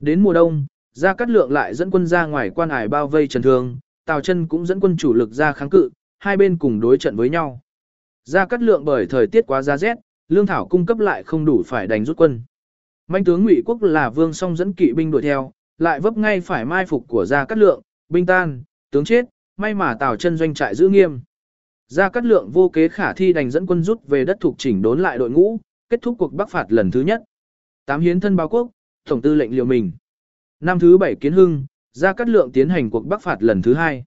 Đến 0.00 0.22
mùa 0.22 0.32
đông, 0.32 0.66
Gia 0.92 1.14
Cát 1.14 1.30
Lượng 1.30 1.52
lại 1.52 1.74
dẫn 1.74 1.90
quân 1.90 2.06
ra 2.06 2.26
ngoài 2.26 2.50
quan 2.50 2.68
ải 2.68 2.88
bao 2.88 3.08
vây 3.08 3.28
Trần 3.28 3.42
Thương, 3.42 3.78
Tào 4.06 4.20
Chân 4.20 4.48
cũng 4.48 4.66
dẫn 4.66 4.80
quân 4.80 4.96
chủ 4.96 5.14
lực 5.14 5.30
ra 5.30 5.52
kháng 5.52 5.70
cự, 5.70 5.90
hai 6.18 6.36
bên 6.36 6.58
cùng 6.58 6.80
đối 6.80 6.98
trận 6.98 7.16
với 7.16 7.30
nhau. 7.30 7.60
Gia 8.24 8.46
Cát 8.46 8.62
Lượng 8.62 8.84
bởi 8.84 9.06
thời 9.06 9.26
tiết 9.26 9.46
quá 9.46 9.62
giá 9.62 9.76
rét, 9.76 9.96
lương 10.28 10.46
thảo 10.46 10.66
cung 10.66 10.86
cấp 10.86 10.98
lại 10.98 11.22
không 11.22 11.44
đủ 11.44 11.62
phải 11.66 11.86
đánh 11.86 12.04
rút 12.04 12.16
quân. 12.16 12.42
Mạnh 13.12 13.24
tướng 13.24 13.44
Ngụy 13.44 13.62
Quốc 13.64 13.82
là 13.82 14.10
Vương 14.10 14.32
Song 14.32 14.56
dẫn 14.56 14.72
kỵ 14.72 14.92
binh 14.92 15.10
đuổi 15.10 15.22
theo, 15.22 15.52
lại 15.78 16.00
vấp 16.00 16.16
ngay 16.16 16.40
phải 16.40 16.64
mai 16.64 16.86
phục 16.86 17.04
của 17.08 17.24
Gia 17.26 17.44
Cát 17.44 17.58
Lượng, 17.58 17.82
binh 18.08 18.26
tan, 18.26 18.62
tướng 18.90 19.04
chết, 19.04 19.24
may 19.56 19.74
mà 19.74 19.94
Tào 19.94 20.16
Chân 20.16 20.36
doanh 20.36 20.54
trại 20.54 20.74
giữ 20.74 20.88
nghiêm. 20.88 21.20
Gia 21.88 22.08
Cát 22.08 22.24
Lượng 22.24 22.50
vô 22.50 22.68
kế 22.68 22.88
khả 22.88 23.12
thi 23.12 23.32
đành 23.32 23.50
dẫn 23.50 23.66
quân 23.66 23.82
rút 23.82 24.06
về 24.06 24.24
đất 24.24 24.36
thuộc 24.40 24.54
chỉnh 24.58 24.82
đốn 24.82 25.00
lại 25.00 25.18
đội 25.18 25.30
ngũ, 25.30 25.58
kết 25.88 26.02
thúc 26.02 26.16
cuộc 26.18 26.32
bắc 26.34 26.50
phạt 26.50 26.66
lần 26.68 26.90
thứ 26.90 27.00
nhất. 27.00 27.22
Tám 27.86 28.00
hiến 28.00 28.20
thân 28.20 28.36
báo 28.36 28.48
quốc, 28.48 28.70
tổng 29.08 29.22
tư 29.22 29.34
lệnh 29.34 29.56
liều 29.56 29.64
mình. 29.64 29.92
Năm 30.60 30.78
thứ 30.78 30.98
bảy 30.98 31.14
kiến 31.14 31.32
hưng, 31.32 31.66
Gia 31.92 32.12
Cát 32.12 32.28
Lượng 32.28 32.52
tiến 32.52 32.68
hành 32.68 32.90
cuộc 32.90 33.06
bắc 33.06 33.22
phạt 33.22 33.42
lần 33.42 33.62
thứ 33.62 33.74
hai. 33.74 34.04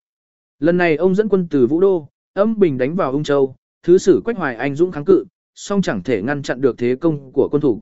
Lần 0.59 0.77
này 0.77 0.95
ông 0.95 1.15
dẫn 1.15 1.29
quân 1.29 1.47
từ 1.49 1.67
Vũ 1.67 1.79
Đô, 1.79 2.09
âm 2.33 2.59
bình 2.59 2.77
đánh 2.77 2.95
vào 2.95 3.11
Ung 3.11 3.23
Châu, 3.23 3.55
thứ 3.83 3.97
sử 3.97 4.21
Quách 4.25 4.37
Hoài 4.37 4.55
Anh 4.55 4.75
dũng 4.75 4.91
kháng 4.91 5.05
cự, 5.05 5.25
song 5.55 5.81
chẳng 5.81 6.03
thể 6.03 6.21
ngăn 6.21 6.41
chặn 6.41 6.61
được 6.61 6.77
thế 6.77 6.95
công 6.95 7.31
của 7.31 7.49
quân 7.51 7.61
thủ. 7.61 7.81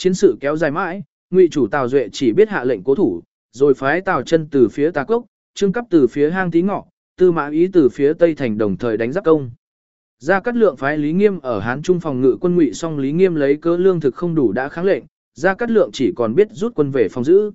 Chiến 0.00 0.14
sự 0.14 0.36
kéo 0.40 0.56
dài 0.56 0.70
mãi, 0.70 1.02
Ngụy 1.30 1.48
chủ 1.50 1.66
Tào 1.66 1.88
Duệ 1.88 2.08
chỉ 2.12 2.32
biết 2.32 2.48
hạ 2.48 2.64
lệnh 2.64 2.82
cố 2.82 2.94
thủ, 2.94 3.22
rồi 3.52 3.74
phái 3.74 4.00
Tào 4.00 4.22
chân 4.22 4.48
từ 4.50 4.68
phía 4.68 4.90
Tà 4.90 5.04
Cốc, 5.04 5.24
Trương 5.54 5.72
Cấp 5.72 5.84
từ 5.90 6.06
phía 6.06 6.30
Hang 6.30 6.50
Tí 6.50 6.62
Ngọ, 6.62 6.84
Tư 7.16 7.32
Mã 7.32 7.50
Ý 7.50 7.68
từ 7.72 7.88
phía 7.88 8.12
Tây 8.12 8.34
Thành 8.34 8.58
đồng 8.58 8.76
thời 8.76 8.96
đánh 8.96 9.12
giáp 9.12 9.24
công. 9.24 9.50
Gia 10.18 10.40
Cát 10.40 10.56
Lượng 10.56 10.76
phái 10.76 10.98
Lý 10.98 11.12
Nghiêm 11.12 11.40
ở 11.40 11.60
Hán 11.60 11.82
Trung 11.82 12.00
phòng 12.00 12.20
ngự 12.20 12.36
quân 12.40 12.56
Ngụy 12.56 12.72
song 12.72 12.98
Lý 12.98 13.12
Nghiêm 13.12 13.34
lấy 13.34 13.56
cớ 13.56 13.76
lương 13.76 14.00
thực 14.00 14.14
không 14.14 14.34
đủ 14.34 14.52
đã 14.52 14.68
kháng 14.68 14.84
lệnh, 14.84 15.04
Gia 15.34 15.54
Cát 15.54 15.70
Lượng 15.70 15.90
chỉ 15.92 16.12
còn 16.16 16.34
biết 16.34 16.48
rút 16.50 16.74
quân 16.74 16.90
về 16.90 17.08
phòng 17.08 17.24
giữ. 17.24 17.52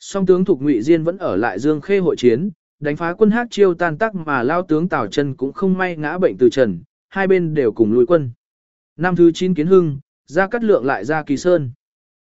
Song 0.00 0.26
tướng 0.26 0.44
thuộc 0.44 0.62
Ngụy 0.62 0.82
Diên 0.82 1.04
vẫn 1.04 1.18
ở 1.18 1.36
lại 1.36 1.58
Dương 1.58 1.80
Khê 1.80 1.98
hội 1.98 2.16
chiến, 2.16 2.50
đánh 2.80 2.96
phá 2.96 3.14
quân 3.14 3.30
Hát 3.30 3.46
chiêu 3.50 3.74
tan 3.74 3.98
tác 3.98 4.14
mà 4.14 4.42
lao 4.42 4.62
tướng 4.62 4.88
Tào 4.88 5.06
Chân 5.06 5.34
cũng 5.34 5.52
không 5.52 5.78
may 5.78 5.96
ngã 5.96 6.18
bệnh 6.18 6.36
từ 6.38 6.50
trần, 6.50 6.82
hai 7.08 7.26
bên 7.26 7.54
đều 7.54 7.72
cùng 7.72 7.92
lùi 7.92 8.06
quân. 8.06 8.30
Năm 8.96 9.16
thứ 9.16 9.32
9 9.32 9.54
kiến 9.54 9.66
hưng, 9.66 9.98
Gia 10.30 10.46
Cát 10.46 10.64
Lượng 10.64 10.84
lại 10.84 11.04
ra 11.04 11.22
Kỳ 11.22 11.36
Sơn. 11.36 11.72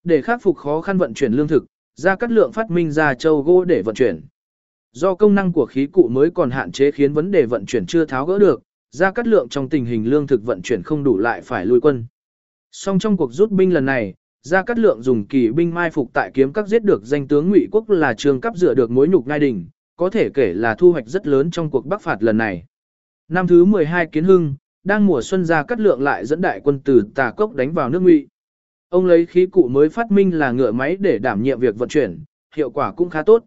Để 0.03 0.21
khắc 0.21 0.41
phục 0.41 0.57
khó 0.57 0.81
khăn 0.81 0.97
vận 0.97 1.13
chuyển 1.13 1.33
lương 1.33 1.47
thực, 1.47 1.65
Gia 1.95 2.15
Cát 2.15 2.31
Lượng 2.31 2.51
phát 2.51 2.71
minh 2.71 2.91
ra 2.91 3.13
châu 3.13 3.41
gỗ 3.41 3.65
để 3.65 3.81
vận 3.81 3.95
chuyển. 3.95 4.21
Do 4.93 5.15
công 5.15 5.35
năng 5.35 5.53
của 5.53 5.65
khí 5.65 5.87
cụ 5.87 6.07
mới 6.07 6.29
còn 6.29 6.51
hạn 6.51 6.71
chế 6.71 6.91
khiến 6.91 7.13
vấn 7.13 7.31
đề 7.31 7.45
vận 7.45 7.65
chuyển 7.65 7.85
chưa 7.85 8.05
tháo 8.05 8.25
gỡ 8.25 8.39
được, 8.39 8.61
Gia 8.91 9.11
Cát 9.11 9.27
Lượng 9.27 9.49
trong 9.49 9.69
tình 9.69 9.85
hình 9.85 10.09
lương 10.09 10.27
thực 10.27 10.45
vận 10.45 10.61
chuyển 10.61 10.83
không 10.83 11.03
đủ 11.03 11.17
lại 11.17 11.41
phải 11.41 11.65
lui 11.65 11.81
quân. 11.81 12.05
Song 12.71 12.99
trong 12.99 13.17
cuộc 13.17 13.33
rút 13.33 13.51
binh 13.51 13.73
lần 13.73 13.85
này, 13.85 14.13
Gia 14.41 14.63
Cát 14.63 14.79
Lượng 14.79 15.01
dùng 15.01 15.27
kỳ 15.27 15.51
binh 15.51 15.73
mai 15.73 15.91
phục 15.91 16.09
tại 16.13 16.31
kiếm 16.33 16.53
các 16.53 16.67
giết 16.67 16.83
được 16.83 17.03
danh 17.03 17.27
tướng 17.27 17.49
Ngụy 17.49 17.67
Quốc 17.71 17.89
là 17.89 18.13
trường 18.13 18.41
cấp 18.41 18.53
dựa 18.55 18.73
được 18.73 18.91
mối 18.91 19.07
nhục 19.07 19.27
ngai 19.27 19.39
đỉnh, 19.39 19.69
có 19.95 20.09
thể 20.09 20.29
kể 20.33 20.53
là 20.53 20.75
thu 20.75 20.91
hoạch 20.91 21.07
rất 21.07 21.27
lớn 21.27 21.51
trong 21.51 21.69
cuộc 21.69 21.85
bắc 21.85 22.01
phạt 22.01 22.23
lần 22.23 22.37
này. 22.37 22.65
Năm 23.27 23.47
thứ 23.47 23.65
12 23.65 24.07
Kiến 24.11 24.23
Hưng, 24.23 24.55
đang 24.87 25.05
mùa 25.05 25.21
xuân 25.21 25.45
ra 25.45 25.63
cắt 25.63 25.79
Lượng 25.79 26.01
lại 26.01 26.25
dẫn 26.25 26.41
đại 26.41 26.61
quân 26.63 26.79
từ 26.83 27.03
Tà 27.15 27.31
Cốc 27.31 27.55
đánh 27.55 27.73
vào 27.73 27.89
nước 27.89 28.01
Ngụy. 28.01 28.27
Ông 28.89 29.05
lấy 29.05 29.25
khí 29.25 29.45
cụ 29.45 29.67
mới 29.67 29.89
phát 29.89 30.11
minh 30.11 30.39
là 30.39 30.51
ngựa 30.51 30.71
máy 30.71 30.97
để 30.99 31.19
đảm 31.19 31.43
nhiệm 31.43 31.59
việc 31.59 31.77
vận 31.77 31.89
chuyển, 31.89 32.23
hiệu 32.55 32.69
quả 32.69 32.91
cũng 32.91 33.09
khá 33.09 33.23
tốt. 33.23 33.43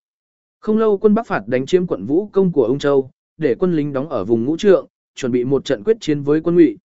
Không 0.60 0.78
lâu 0.78 0.98
quân 0.98 1.14
Bắc 1.14 1.26
phạt 1.26 1.42
đánh 1.46 1.66
chiếm 1.66 1.86
quận 1.86 2.06
Vũ 2.06 2.26
công 2.26 2.52
của 2.52 2.64
ông 2.64 2.78
Châu, 2.78 3.10
để 3.36 3.54
quân 3.58 3.76
lính 3.76 3.92
đóng 3.92 4.08
ở 4.08 4.24
vùng 4.24 4.44
ngũ 4.44 4.56
trượng, 4.56 4.86
chuẩn 5.14 5.32
bị 5.32 5.44
một 5.44 5.64
trận 5.64 5.84
quyết 5.84 5.96
chiến 6.00 6.22
với 6.22 6.40
quân 6.40 6.54
Ngụy. 6.54 6.78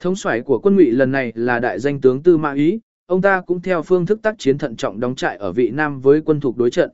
Thống 0.00 0.16
soái 0.16 0.40
của 0.40 0.58
quân 0.58 0.76
Ngụy 0.76 0.90
lần 0.90 1.12
này 1.12 1.32
là 1.34 1.58
đại 1.60 1.78
danh 1.78 2.00
tướng 2.00 2.22
Tư 2.22 2.36
Mã 2.36 2.54
Ý, 2.54 2.80
ông 3.06 3.22
ta 3.22 3.40
cũng 3.40 3.62
theo 3.62 3.82
phương 3.82 4.06
thức 4.06 4.22
tác 4.22 4.34
chiến 4.38 4.58
thận 4.58 4.76
trọng 4.76 5.00
đóng 5.00 5.14
trại 5.14 5.36
ở 5.36 5.52
vị 5.52 5.70
Nam 5.70 6.00
với 6.00 6.20
quân 6.20 6.40
thuộc 6.40 6.56
đối 6.56 6.70
trận. 6.70 6.90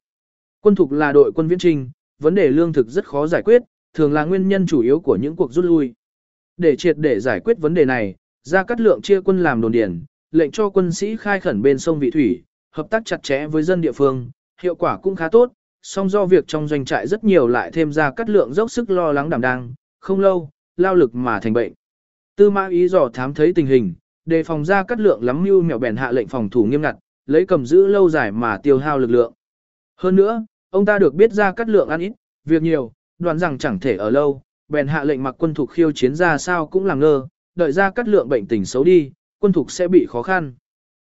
Quân 0.60 0.74
thuộc 0.74 0.92
là 0.92 1.12
đội 1.12 1.32
quân 1.32 1.48
viễn 1.48 1.58
trinh, 1.58 1.90
vấn 2.18 2.34
đề 2.34 2.48
lương 2.48 2.72
thực 2.72 2.88
rất 2.88 3.04
khó 3.06 3.26
giải 3.26 3.42
quyết, 3.42 3.62
thường 3.94 4.12
là 4.12 4.24
nguyên 4.24 4.48
nhân 4.48 4.66
chủ 4.66 4.80
yếu 4.80 5.00
của 5.00 5.16
những 5.16 5.36
cuộc 5.36 5.52
rút 5.52 5.64
lui. 5.64 5.94
Để 6.56 6.76
triệt 6.76 6.98
để 6.98 7.20
giải 7.20 7.40
quyết 7.40 7.58
vấn 7.58 7.74
đề 7.74 7.84
này, 7.84 8.14
Gia 8.42 8.64
Cát 8.64 8.80
Lượng 8.80 9.02
chia 9.02 9.20
quân 9.20 9.42
làm 9.42 9.60
đồn 9.60 9.72
điền, 9.72 10.04
lệnh 10.30 10.50
cho 10.50 10.70
quân 10.70 10.92
sĩ 10.92 11.16
khai 11.16 11.40
khẩn 11.40 11.62
bên 11.62 11.78
sông 11.78 11.98
Vị 11.98 12.10
Thủy, 12.10 12.42
hợp 12.70 12.86
tác 12.90 13.02
chặt 13.04 13.22
chẽ 13.22 13.46
với 13.46 13.62
dân 13.62 13.80
địa 13.80 13.92
phương, 13.92 14.30
hiệu 14.60 14.74
quả 14.74 14.98
cũng 14.98 15.16
khá 15.16 15.28
tốt, 15.28 15.52
song 15.82 16.08
do 16.08 16.26
việc 16.26 16.44
trong 16.46 16.68
doanh 16.68 16.84
trại 16.84 17.06
rất 17.06 17.24
nhiều 17.24 17.48
lại 17.48 17.70
thêm 17.72 17.92
ra 17.92 18.10
cắt 18.10 18.30
lượng 18.30 18.52
dốc 18.52 18.70
sức 18.70 18.90
lo 18.90 19.12
lắng 19.12 19.30
đảm 19.30 19.40
đang, 19.40 19.74
không 20.00 20.20
lâu, 20.20 20.50
lao 20.76 20.94
lực 20.94 21.14
mà 21.14 21.40
thành 21.40 21.52
bệnh. 21.52 21.72
Tư 22.36 22.50
mã 22.50 22.68
ý 22.68 22.88
dò 22.88 23.08
thám 23.14 23.34
thấy 23.34 23.52
tình 23.54 23.66
hình, 23.66 23.94
đề 24.24 24.42
phòng 24.42 24.64
ra 24.64 24.82
cắt 24.82 25.00
lượng 25.00 25.24
lắm 25.24 25.44
mưu 25.44 25.62
mẹo 25.62 25.78
bèn 25.78 25.96
hạ 25.96 26.12
lệnh 26.12 26.28
phòng 26.28 26.50
thủ 26.50 26.64
nghiêm 26.64 26.82
ngặt, 26.82 26.96
lấy 27.26 27.46
cầm 27.46 27.66
giữ 27.66 27.86
lâu 27.86 28.10
dài 28.10 28.32
mà 28.32 28.58
tiêu 28.58 28.78
hao 28.78 28.98
lực 28.98 29.10
lượng. 29.10 29.32
Hơn 29.96 30.16
nữa, 30.16 30.46
ông 30.70 30.84
ta 30.84 30.98
được 30.98 31.14
biết 31.14 31.32
ra 31.32 31.52
cắt 31.52 31.68
lượng 31.68 31.88
ăn 31.88 32.00
ít, 32.00 32.12
việc 32.44 32.62
nhiều, 32.62 32.92
đoàn 33.18 33.38
rằng 33.38 33.58
chẳng 33.58 33.80
thể 33.80 33.96
ở 33.96 34.10
lâu, 34.10 34.42
bèn 34.68 34.86
hạ 34.86 35.04
lệnh 35.04 35.22
mặc 35.22 35.34
quân 35.38 35.54
thuộc 35.54 35.70
khiêu 35.70 35.92
chiến 35.92 36.14
ra 36.14 36.38
sao 36.38 36.66
cũng 36.66 36.86
làm 36.86 37.00
ngơ, 37.00 37.26
đợi 37.54 37.72
ra 37.72 37.90
cắt 37.90 38.08
lượng 38.08 38.28
bệnh 38.28 38.46
tình 38.46 38.64
xấu 38.64 38.84
đi, 38.84 39.12
quân 39.38 39.52
thuộc 39.52 39.70
sẽ 39.70 39.88
bị 39.88 40.06
khó 40.06 40.22
khăn. 40.22 40.54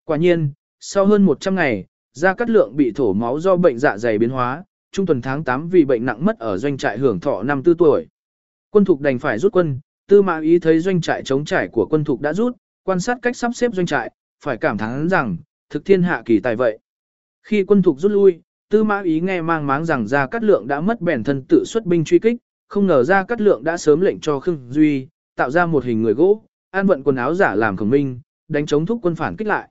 Quả 0.06 0.18
nhiên, 0.18 0.52
sau 0.80 1.06
hơn 1.06 1.24
100 1.24 1.56
ngày, 1.56 1.86
Gia 2.14 2.34
Cát 2.34 2.50
Lượng 2.50 2.76
bị 2.76 2.92
thổ 2.92 3.14
máu 3.14 3.40
do 3.40 3.56
bệnh 3.56 3.78
dạ 3.78 3.98
dày 3.98 4.18
biến 4.18 4.30
hóa, 4.30 4.64
trung 4.92 5.06
tuần 5.06 5.22
tháng 5.22 5.44
8 5.44 5.70
vì 5.70 5.86
bệnh 5.86 6.06
nặng 6.06 6.26
mất 6.26 6.40
ở 6.40 6.58
doanh 6.58 6.78
trại 6.78 6.98
hưởng 6.98 7.20
thọ 7.20 7.44
năm 7.44 7.64
tư 7.64 7.76
tuổi. 7.78 8.08
Quân 8.70 8.86
thục 8.86 9.02
đành 9.02 9.20
phải 9.20 9.40
rút 9.40 9.52
quân, 9.52 9.80
tư 10.08 10.22
mã 10.22 10.40
ý 10.40 10.60
thấy 10.60 10.80
doanh 10.80 11.02
trại 11.02 11.24
chống 11.24 11.46
trải 11.46 11.68
của 11.68 11.88
quân 11.90 12.04
thục 12.04 12.22
đã 12.22 12.34
rút, 12.34 12.58
quan 12.84 13.00
sát 13.00 13.18
cách 13.22 13.36
sắp 13.36 13.52
xếp 13.56 13.74
doanh 13.74 13.86
trại, 13.86 14.12
phải 14.44 14.58
cảm 14.58 14.78
thán 14.78 15.10
rằng, 15.10 15.38
thực 15.70 15.86
thiên 15.86 16.04
hạ 16.04 16.22
kỳ 16.26 16.40
tài 16.40 16.56
vậy. 16.56 16.80
Khi 17.44 17.64
quân 17.64 17.82
thục 17.82 18.00
rút 18.00 18.12
lui, 18.12 18.42
tư 18.70 18.84
mã 18.84 19.02
ý 19.02 19.20
nghe 19.20 19.42
mang 19.42 19.68
máng 19.68 19.86
rằng 19.86 20.08
Gia 20.08 20.28
Cát 20.28 20.44
Lượng 20.44 20.68
đã 20.68 20.82
mất 20.82 21.02
bèn 21.02 21.24
thân 21.24 21.44
tự 21.50 21.64
xuất 21.66 21.86
binh 21.86 22.04
truy 22.04 22.20
kích, 22.20 22.38
không 22.70 22.88
ngờ 22.88 23.04
Ra 23.04 23.24
Cát 23.24 23.42
Lượng 23.42 23.64
đã 23.64 23.78
sớm 23.78 24.02
lệnh 24.02 24.20
cho 24.20 24.40
Khương 24.40 24.68
Duy, 24.70 25.08
tạo 25.36 25.52
ra 25.52 25.66
một 25.66 25.84
hình 25.84 26.02
người 26.02 26.14
gỗ, 26.14 26.44
an 26.72 26.88
vận 26.88 27.04
quần 27.04 27.16
áo 27.16 27.34
giả 27.34 27.56
làm 27.56 27.78
khổng 27.78 27.90
minh, 27.90 28.20
đánh 28.48 28.66
chống 28.66 28.86
thúc 28.86 29.00
quân 29.02 29.16
phản 29.16 29.36
kích 29.36 29.48
lại. 29.48 29.70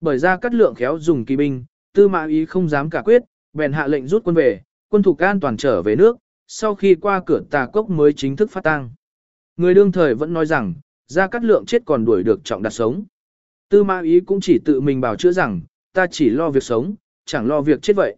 Bởi 0.00 0.18
Ra 0.18 0.36
Cát 0.36 0.54
Lượng 0.54 0.74
khéo 0.74 0.98
dùng 0.98 1.24
kỳ 1.24 1.36
binh, 1.36 1.64
tư 1.94 2.08
mã 2.08 2.26
ý 2.26 2.44
không 2.44 2.68
dám 2.68 2.90
cả 2.90 3.02
quyết, 3.02 3.22
bèn 3.52 3.72
hạ 3.72 3.86
lệnh 3.86 4.06
rút 4.06 4.24
quân 4.24 4.34
về, 4.34 4.62
quân 4.88 5.02
thủ 5.02 5.14
can 5.14 5.40
toàn 5.40 5.56
trở 5.56 5.82
về 5.82 5.96
nước, 5.96 6.16
sau 6.46 6.74
khi 6.74 6.94
qua 6.94 7.22
cửa 7.26 7.40
tà 7.50 7.66
cốc 7.66 7.90
mới 7.90 8.12
chính 8.12 8.36
thức 8.36 8.50
phát 8.50 8.64
tang. 8.64 8.90
Người 9.56 9.74
đương 9.74 9.92
thời 9.92 10.14
vẫn 10.14 10.32
nói 10.32 10.46
rằng, 10.46 10.74
Ra 11.06 11.26
Cát 11.26 11.44
Lượng 11.44 11.64
chết 11.66 11.82
còn 11.86 12.04
đuổi 12.04 12.22
được 12.22 12.40
trọng 12.44 12.62
đặt 12.62 12.70
sống. 12.70 13.04
Tư 13.68 13.84
mã 13.84 14.00
ý 14.02 14.20
cũng 14.20 14.40
chỉ 14.40 14.58
tự 14.64 14.80
mình 14.80 15.00
bảo 15.00 15.16
chữa 15.16 15.32
rằng, 15.32 15.60
ta 15.92 16.06
chỉ 16.10 16.30
lo 16.30 16.50
việc 16.50 16.62
sống, 16.62 16.94
chẳng 17.26 17.46
lo 17.46 17.60
việc 17.60 17.82
chết 17.82 17.96
vậy. 17.96 18.16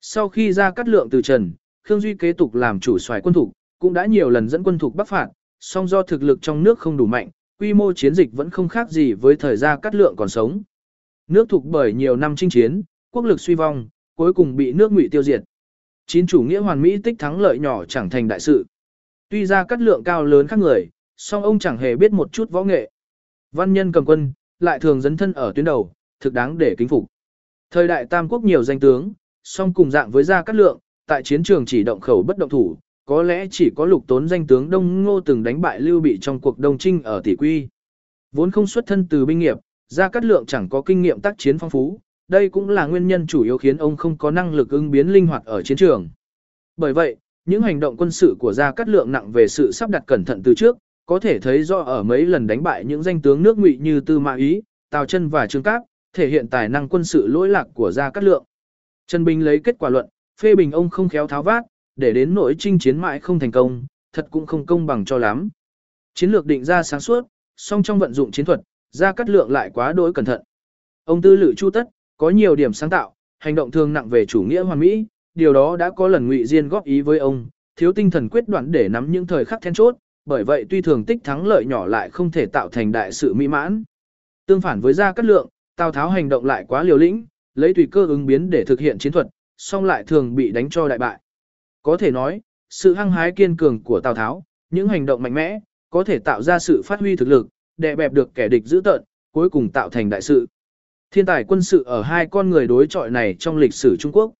Sau 0.00 0.28
khi 0.28 0.52
Ra 0.52 0.70
Cát 0.70 0.88
Lượng 0.88 1.10
từ 1.10 1.22
trần, 1.22 1.52
Khương 1.88 2.00
Duy 2.00 2.14
kế 2.14 2.32
tục 2.32 2.54
làm 2.54 2.80
chủ 2.80 2.98
soái 2.98 3.20
quân 3.20 3.34
thủ, 3.34 3.52
cũng 3.78 3.92
đã 3.92 4.06
nhiều 4.06 4.30
lần 4.30 4.48
dẫn 4.48 4.62
quân 4.62 4.78
thủ 4.78 4.90
bắc 4.90 5.08
phạt, 5.08 5.28
song 5.60 5.88
do 5.88 6.02
thực 6.02 6.22
lực 6.22 6.38
trong 6.42 6.62
nước 6.62 6.78
không 6.78 6.96
đủ 6.96 7.06
mạnh, 7.06 7.30
quy 7.58 7.74
mô 7.74 7.92
chiến 7.92 8.14
dịch 8.14 8.32
vẫn 8.32 8.50
không 8.50 8.68
khác 8.68 8.90
gì 8.90 9.12
với 9.12 9.36
thời 9.36 9.56
Gia 9.56 9.76
Cát 9.76 9.94
Lượng 9.94 10.14
còn 10.16 10.28
sống. 10.28 10.62
Nước 11.28 11.48
thuộc 11.48 11.64
bởi 11.64 11.92
nhiều 11.92 12.16
năm 12.16 12.36
chinh 12.36 12.50
chiến, 12.50 12.82
quốc 13.10 13.24
lực 13.24 13.40
suy 13.40 13.54
vong, 13.54 13.88
cuối 14.16 14.32
cùng 14.32 14.56
bị 14.56 14.72
nước 14.72 14.92
ngụy 14.92 15.08
tiêu 15.08 15.22
diệt. 15.22 15.40
Chín 16.06 16.26
chủ 16.26 16.42
nghĩa 16.42 16.58
hoàn 16.58 16.82
mỹ 16.82 16.98
tích 17.04 17.14
thắng 17.18 17.40
lợi 17.40 17.58
nhỏ 17.58 17.84
chẳng 17.84 18.10
thành 18.10 18.28
đại 18.28 18.40
sự. 18.40 18.66
Tuy 19.28 19.46
ra 19.46 19.64
cắt 19.64 19.80
lượng 19.80 20.04
cao 20.04 20.24
lớn 20.24 20.46
khác 20.46 20.58
người, 20.58 20.88
song 21.16 21.42
ông 21.42 21.58
chẳng 21.58 21.78
hề 21.78 21.96
biết 21.96 22.12
một 22.12 22.32
chút 22.32 22.50
võ 22.50 22.64
nghệ. 22.64 22.90
Văn 23.52 23.72
nhân 23.72 23.92
cầm 23.92 24.04
quân, 24.04 24.32
lại 24.60 24.78
thường 24.78 25.00
dấn 25.00 25.16
thân 25.16 25.32
ở 25.32 25.52
tuyến 25.54 25.64
đầu, 25.64 25.92
thực 26.20 26.32
đáng 26.32 26.58
để 26.58 26.74
kính 26.78 26.88
phục. 26.88 27.06
Thời 27.70 27.88
đại 27.88 28.06
Tam 28.06 28.28
Quốc 28.28 28.44
nhiều 28.44 28.62
danh 28.62 28.80
tướng, 28.80 29.12
song 29.44 29.74
cùng 29.74 29.90
dạng 29.90 30.10
với 30.10 30.24
gia 30.24 30.42
cắt 30.42 30.56
lượng, 30.56 30.78
tại 31.08 31.22
chiến 31.22 31.42
trường 31.42 31.66
chỉ 31.66 31.82
động 31.82 32.00
khẩu 32.00 32.22
bất 32.22 32.38
động 32.38 32.48
thủ, 32.48 32.76
có 33.04 33.22
lẽ 33.22 33.46
chỉ 33.50 33.70
có 33.76 33.84
lục 33.84 34.04
tốn 34.06 34.28
danh 34.28 34.46
tướng 34.46 34.70
Đông 34.70 35.02
Ngô 35.02 35.20
từng 35.20 35.42
đánh 35.42 35.60
bại 35.60 35.80
Lưu 35.80 36.00
Bị 36.00 36.18
trong 36.20 36.40
cuộc 36.40 36.58
Đông 36.58 36.78
Trinh 36.78 37.02
ở 37.02 37.20
Tỷ 37.24 37.36
Quy. 37.36 37.68
Vốn 38.32 38.50
không 38.50 38.66
xuất 38.66 38.86
thân 38.86 39.06
từ 39.10 39.26
binh 39.26 39.38
nghiệp, 39.38 39.58
Gia 39.88 40.08
Cát 40.08 40.24
Lượng 40.24 40.46
chẳng 40.46 40.68
có 40.68 40.82
kinh 40.82 41.02
nghiệm 41.02 41.20
tác 41.20 41.34
chiến 41.38 41.58
phong 41.58 41.70
phú, 41.70 42.00
đây 42.28 42.48
cũng 42.48 42.68
là 42.68 42.86
nguyên 42.86 43.06
nhân 43.06 43.26
chủ 43.26 43.42
yếu 43.42 43.58
khiến 43.58 43.76
ông 43.76 43.96
không 43.96 44.16
có 44.16 44.30
năng 44.30 44.54
lực 44.54 44.70
ứng 44.70 44.90
biến 44.90 45.08
linh 45.08 45.26
hoạt 45.26 45.44
ở 45.44 45.62
chiến 45.62 45.76
trường. 45.76 46.08
Bởi 46.76 46.92
vậy, 46.92 47.16
những 47.44 47.62
hành 47.62 47.80
động 47.80 47.96
quân 47.96 48.10
sự 48.10 48.36
của 48.38 48.52
Gia 48.52 48.72
Cát 48.72 48.88
Lượng 48.88 49.12
nặng 49.12 49.32
về 49.32 49.48
sự 49.48 49.72
sắp 49.72 49.90
đặt 49.90 50.02
cẩn 50.06 50.24
thận 50.24 50.42
từ 50.44 50.54
trước, 50.54 50.76
có 51.06 51.18
thể 51.18 51.38
thấy 51.38 51.62
do 51.62 51.78
ở 51.78 52.02
mấy 52.02 52.26
lần 52.26 52.46
đánh 52.46 52.62
bại 52.62 52.84
những 52.84 53.02
danh 53.02 53.22
tướng 53.22 53.42
nước 53.42 53.58
ngụy 53.58 53.78
như 53.80 54.00
Tư 54.00 54.18
Mã 54.18 54.36
Ý, 54.36 54.62
Tào 54.90 55.06
Chân 55.06 55.28
và 55.28 55.46
Trương 55.46 55.62
Cáp, 55.62 55.82
thể 56.12 56.28
hiện 56.28 56.48
tài 56.48 56.68
năng 56.68 56.88
quân 56.88 57.04
sự 57.04 57.26
lỗi 57.26 57.48
lạc 57.48 57.66
của 57.74 57.92
Gia 57.92 58.10
Cát 58.10 58.24
Lượng. 58.24 58.44
Trần 59.06 59.24
Bình 59.24 59.44
lấy 59.44 59.60
kết 59.64 59.76
quả 59.78 59.90
luận, 59.90 60.06
phê 60.40 60.54
bình 60.54 60.72
ông 60.72 60.90
không 60.90 61.08
khéo 61.08 61.26
tháo 61.26 61.42
vát, 61.42 61.64
để 61.96 62.12
đến 62.12 62.34
nỗi 62.34 62.54
chinh 62.58 62.78
chiến 62.78 62.98
mãi 62.98 63.20
không 63.20 63.38
thành 63.38 63.50
công, 63.50 63.86
thật 64.12 64.26
cũng 64.30 64.46
không 64.46 64.66
công 64.66 64.86
bằng 64.86 65.04
cho 65.04 65.18
lắm. 65.18 65.48
Chiến 66.14 66.30
lược 66.30 66.46
định 66.46 66.64
ra 66.64 66.82
sáng 66.82 67.00
suốt, 67.00 67.26
song 67.56 67.82
trong 67.82 67.98
vận 67.98 68.14
dụng 68.14 68.30
chiến 68.30 68.46
thuật, 68.46 68.60
Gia 68.90 69.12
Cát 69.12 69.30
Lượng 69.30 69.50
lại 69.50 69.70
quá 69.74 69.92
đối 69.92 70.12
cẩn 70.12 70.24
thận. 70.24 70.42
Ông 71.04 71.22
tư 71.22 71.36
lự 71.36 71.54
chu 71.56 71.70
tất, 71.70 71.84
có 72.16 72.30
nhiều 72.30 72.56
điểm 72.56 72.72
sáng 72.72 72.90
tạo, 72.90 73.14
hành 73.38 73.54
động 73.54 73.70
thường 73.70 73.92
nặng 73.92 74.08
về 74.08 74.26
chủ 74.26 74.42
nghĩa 74.42 74.62
hoàn 74.62 74.78
mỹ, 74.78 75.06
điều 75.34 75.52
đó 75.52 75.76
đã 75.76 75.90
có 75.90 76.08
lần 76.08 76.28
Ngụy 76.28 76.46
Diên 76.46 76.68
góp 76.68 76.84
ý 76.84 77.00
với 77.00 77.18
ông, 77.18 77.46
thiếu 77.76 77.92
tinh 77.92 78.10
thần 78.10 78.28
quyết 78.28 78.48
đoán 78.48 78.72
để 78.72 78.88
nắm 78.88 79.12
những 79.12 79.26
thời 79.26 79.44
khắc 79.44 79.62
then 79.62 79.74
chốt, 79.74 79.96
bởi 80.24 80.44
vậy 80.44 80.66
tuy 80.70 80.82
thường 80.82 81.04
tích 81.04 81.18
thắng 81.24 81.46
lợi 81.46 81.64
nhỏ 81.66 81.86
lại 81.86 82.10
không 82.10 82.30
thể 82.30 82.46
tạo 82.46 82.68
thành 82.68 82.92
đại 82.92 83.12
sự 83.12 83.34
mỹ 83.34 83.48
mãn. 83.48 83.84
Tương 84.46 84.60
phản 84.60 84.80
với 84.80 84.92
Gia 84.92 85.12
Cát 85.12 85.24
Lượng, 85.24 85.48
Tào 85.76 85.92
Tháo 85.92 86.10
hành 86.10 86.28
động 86.28 86.44
lại 86.44 86.64
quá 86.68 86.82
liều 86.82 86.96
lĩnh, 86.96 87.26
lấy 87.54 87.74
tùy 87.74 87.88
cơ 87.90 88.06
ứng 88.06 88.26
biến 88.26 88.50
để 88.50 88.64
thực 88.64 88.80
hiện 88.80 88.98
chiến 88.98 89.12
thuật, 89.12 89.26
song 89.60 89.84
lại 89.84 90.04
thường 90.04 90.34
bị 90.34 90.52
đánh 90.52 90.70
cho 90.70 90.88
đại 90.88 90.98
bại. 90.98 91.20
Có 91.82 91.96
thể 91.96 92.10
nói, 92.10 92.40
sự 92.70 92.94
hăng 92.94 93.12
hái 93.12 93.32
kiên 93.32 93.56
cường 93.56 93.82
của 93.82 94.00
Tào 94.00 94.14
Tháo, 94.14 94.44
những 94.70 94.88
hành 94.88 95.06
động 95.06 95.22
mạnh 95.22 95.34
mẽ, 95.34 95.60
có 95.90 96.04
thể 96.04 96.18
tạo 96.18 96.42
ra 96.42 96.58
sự 96.58 96.82
phát 96.84 97.00
huy 97.00 97.16
thực 97.16 97.28
lực, 97.28 97.48
đè 97.76 97.96
bẹp 97.96 98.12
được 98.12 98.34
kẻ 98.34 98.48
địch 98.48 98.64
dữ 98.64 98.80
tợn, 98.84 99.02
cuối 99.32 99.50
cùng 99.50 99.70
tạo 99.72 99.90
thành 99.90 100.10
đại 100.10 100.22
sự. 100.22 100.46
Thiên 101.10 101.26
tài 101.26 101.44
quân 101.44 101.62
sự 101.62 101.82
ở 101.86 102.02
hai 102.02 102.26
con 102.26 102.50
người 102.50 102.66
đối 102.66 102.86
chọi 102.86 103.10
này 103.10 103.36
trong 103.38 103.56
lịch 103.56 103.74
sử 103.74 103.96
Trung 103.98 104.12
Quốc. 104.12 104.32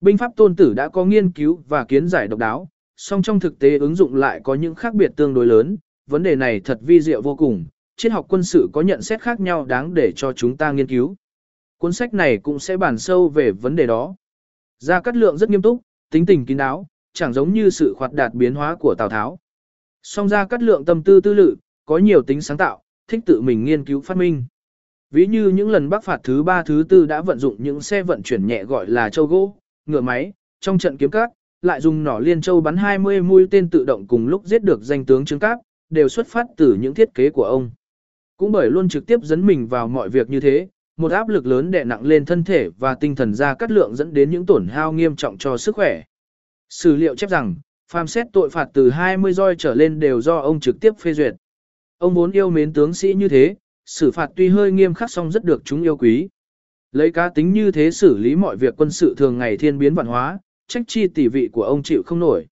Binh 0.00 0.18
pháp 0.18 0.32
tôn 0.36 0.56
tử 0.56 0.74
đã 0.74 0.88
có 0.88 1.04
nghiên 1.04 1.32
cứu 1.32 1.62
và 1.68 1.84
kiến 1.84 2.08
giải 2.08 2.28
độc 2.28 2.38
đáo, 2.38 2.68
song 2.96 3.22
trong 3.22 3.40
thực 3.40 3.58
tế 3.58 3.78
ứng 3.78 3.94
dụng 3.94 4.14
lại 4.14 4.40
có 4.44 4.54
những 4.54 4.74
khác 4.74 4.94
biệt 4.94 5.10
tương 5.16 5.34
đối 5.34 5.46
lớn, 5.46 5.76
vấn 6.06 6.22
đề 6.22 6.36
này 6.36 6.60
thật 6.60 6.78
vi 6.82 7.00
diệu 7.00 7.22
vô 7.22 7.36
cùng, 7.36 7.64
triết 7.96 8.12
học 8.12 8.26
quân 8.28 8.42
sự 8.42 8.68
có 8.72 8.80
nhận 8.80 9.02
xét 9.02 9.20
khác 9.20 9.40
nhau 9.40 9.64
đáng 9.64 9.94
để 9.94 10.12
cho 10.16 10.32
chúng 10.32 10.56
ta 10.56 10.72
nghiên 10.72 10.86
cứu. 10.86 11.16
Cuốn 11.78 11.92
sách 11.92 12.14
này 12.14 12.36
cũng 12.36 12.58
sẽ 12.58 12.76
bàn 12.76 12.98
sâu 12.98 13.28
về 13.28 13.52
vấn 13.52 13.76
đề 13.76 13.86
đó. 13.86 14.14
Gia 14.82 15.00
Cát 15.00 15.16
Lượng 15.16 15.38
rất 15.38 15.50
nghiêm 15.50 15.62
túc, 15.62 15.80
tính 16.10 16.26
tình 16.26 16.46
kín 16.46 16.56
đáo, 16.56 16.86
chẳng 17.12 17.32
giống 17.32 17.52
như 17.52 17.70
sự 17.70 17.94
khoạt 17.94 18.12
đạt 18.12 18.34
biến 18.34 18.54
hóa 18.54 18.76
của 18.80 18.94
Tào 18.98 19.08
Tháo. 19.08 19.38
Song 20.02 20.28
Gia 20.28 20.46
Cát 20.46 20.62
Lượng 20.62 20.84
tâm 20.84 21.02
tư 21.02 21.20
tư 21.20 21.34
lự, 21.34 21.56
có 21.84 21.98
nhiều 21.98 22.22
tính 22.22 22.40
sáng 22.40 22.56
tạo, 22.56 22.82
thích 23.08 23.20
tự 23.26 23.40
mình 23.40 23.64
nghiên 23.64 23.84
cứu 23.84 24.00
phát 24.00 24.16
minh. 24.16 24.44
Ví 25.10 25.26
như 25.26 25.48
những 25.48 25.70
lần 25.70 25.88
bắc 25.88 26.04
phạt 26.04 26.20
thứ 26.24 26.42
ba 26.42 26.62
thứ 26.62 26.84
tư 26.88 27.06
đã 27.06 27.20
vận 27.20 27.38
dụng 27.38 27.56
những 27.58 27.80
xe 27.80 28.02
vận 28.02 28.22
chuyển 28.22 28.46
nhẹ 28.46 28.64
gọi 28.64 28.86
là 28.86 29.10
châu 29.10 29.26
gỗ, 29.26 29.56
ngựa 29.86 30.00
máy, 30.00 30.32
trong 30.60 30.78
trận 30.78 30.96
kiếm 30.96 31.10
cát, 31.10 31.30
lại 31.62 31.80
dùng 31.80 32.04
nỏ 32.04 32.18
liên 32.18 32.40
châu 32.40 32.60
bắn 32.60 32.76
20 32.76 33.22
mũi 33.22 33.46
tên 33.50 33.70
tự 33.70 33.84
động 33.84 34.06
cùng 34.06 34.28
lúc 34.28 34.44
giết 34.44 34.64
được 34.64 34.82
danh 34.82 35.04
tướng 35.04 35.24
Trương 35.24 35.38
Cáp, 35.38 35.58
đều 35.90 36.08
xuất 36.08 36.26
phát 36.26 36.46
từ 36.56 36.76
những 36.80 36.94
thiết 36.94 37.14
kế 37.14 37.30
của 37.30 37.44
ông. 37.44 37.70
Cũng 38.36 38.52
bởi 38.52 38.70
luôn 38.70 38.88
trực 38.88 39.06
tiếp 39.06 39.20
dẫn 39.22 39.46
mình 39.46 39.66
vào 39.66 39.88
mọi 39.88 40.08
việc 40.08 40.30
như 40.30 40.40
thế, 40.40 40.68
một 40.96 41.12
áp 41.12 41.28
lực 41.28 41.46
lớn 41.46 41.70
đè 41.70 41.84
nặng 41.84 42.06
lên 42.06 42.24
thân 42.24 42.44
thể 42.44 42.68
và 42.78 42.94
tinh 42.94 43.16
thần 43.16 43.34
ra 43.34 43.54
cắt 43.54 43.70
lượng 43.70 43.96
dẫn 43.96 44.14
đến 44.14 44.30
những 44.30 44.46
tổn 44.46 44.68
hao 44.68 44.92
nghiêm 44.92 45.16
trọng 45.16 45.38
cho 45.38 45.56
sức 45.56 45.74
khỏe. 45.74 46.02
Sử 46.68 46.96
liệu 46.96 47.16
chép 47.16 47.30
rằng, 47.30 47.54
phàm 47.92 48.06
xét 48.06 48.26
tội 48.32 48.50
phạt 48.50 48.68
từ 48.74 48.90
20 48.90 49.32
roi 49.32 49.56
trở 49.56 49.74
lên 49.74 50.00
đều 50.00 50.20
do 50.20 50.36
ông 50.36 50.60
trực 50.60 50.80
tiếp 50.80 50.92
phê 50.98 51.12
duyệt. 51.12 51.34
Ông 51.98 52.14
vốn 52.14 52.32
yêu 52.32 52.50
mến 52.50 52.72
tướng 52.72 52.94
sĩ 52.94 53.14
như 53.14 53.28
thế, 53.28 53.54
xử 53.86 54.10
phạt 54.10 54.30
tuy 54.36 54.48
hơi 54.48 54.72
nghiêm 54.72 54.94
khắc 54.94 55.10
song 55.10 55.30
rất 55.30 55.44
được 55.44 55.62
chúng 55.64 55.82
yêu 55.82 55.96
quý. 55.96 56.28
Lấy 56.92 57.10
cá 57.10 57.28
tính 57.28 57.52
như 57.52 57.72
thế 57.72 57.90
xử 57.90 58.16
lý 58.16 58.36
mọi 58.36 58.56
việc 58.56 58.74
quân 58.76 58.90
sự 58.90 59.14
thường 59.16 59.38
ngày 59.38 59.56
thiên 59.56 59.78
biến 59.78 59.94
vạn 59.94 60.06
hóa, 60.06 60.38
trách 60.68 60.82
chi 60.86 61.08
tỷ 61.08 61.28
vị 61.28 61.48
của 61.52 61.62
ông 61.62 61.82
chịu 61.82 62.02
không 62.06 62.20
nổi. 62.20 62.46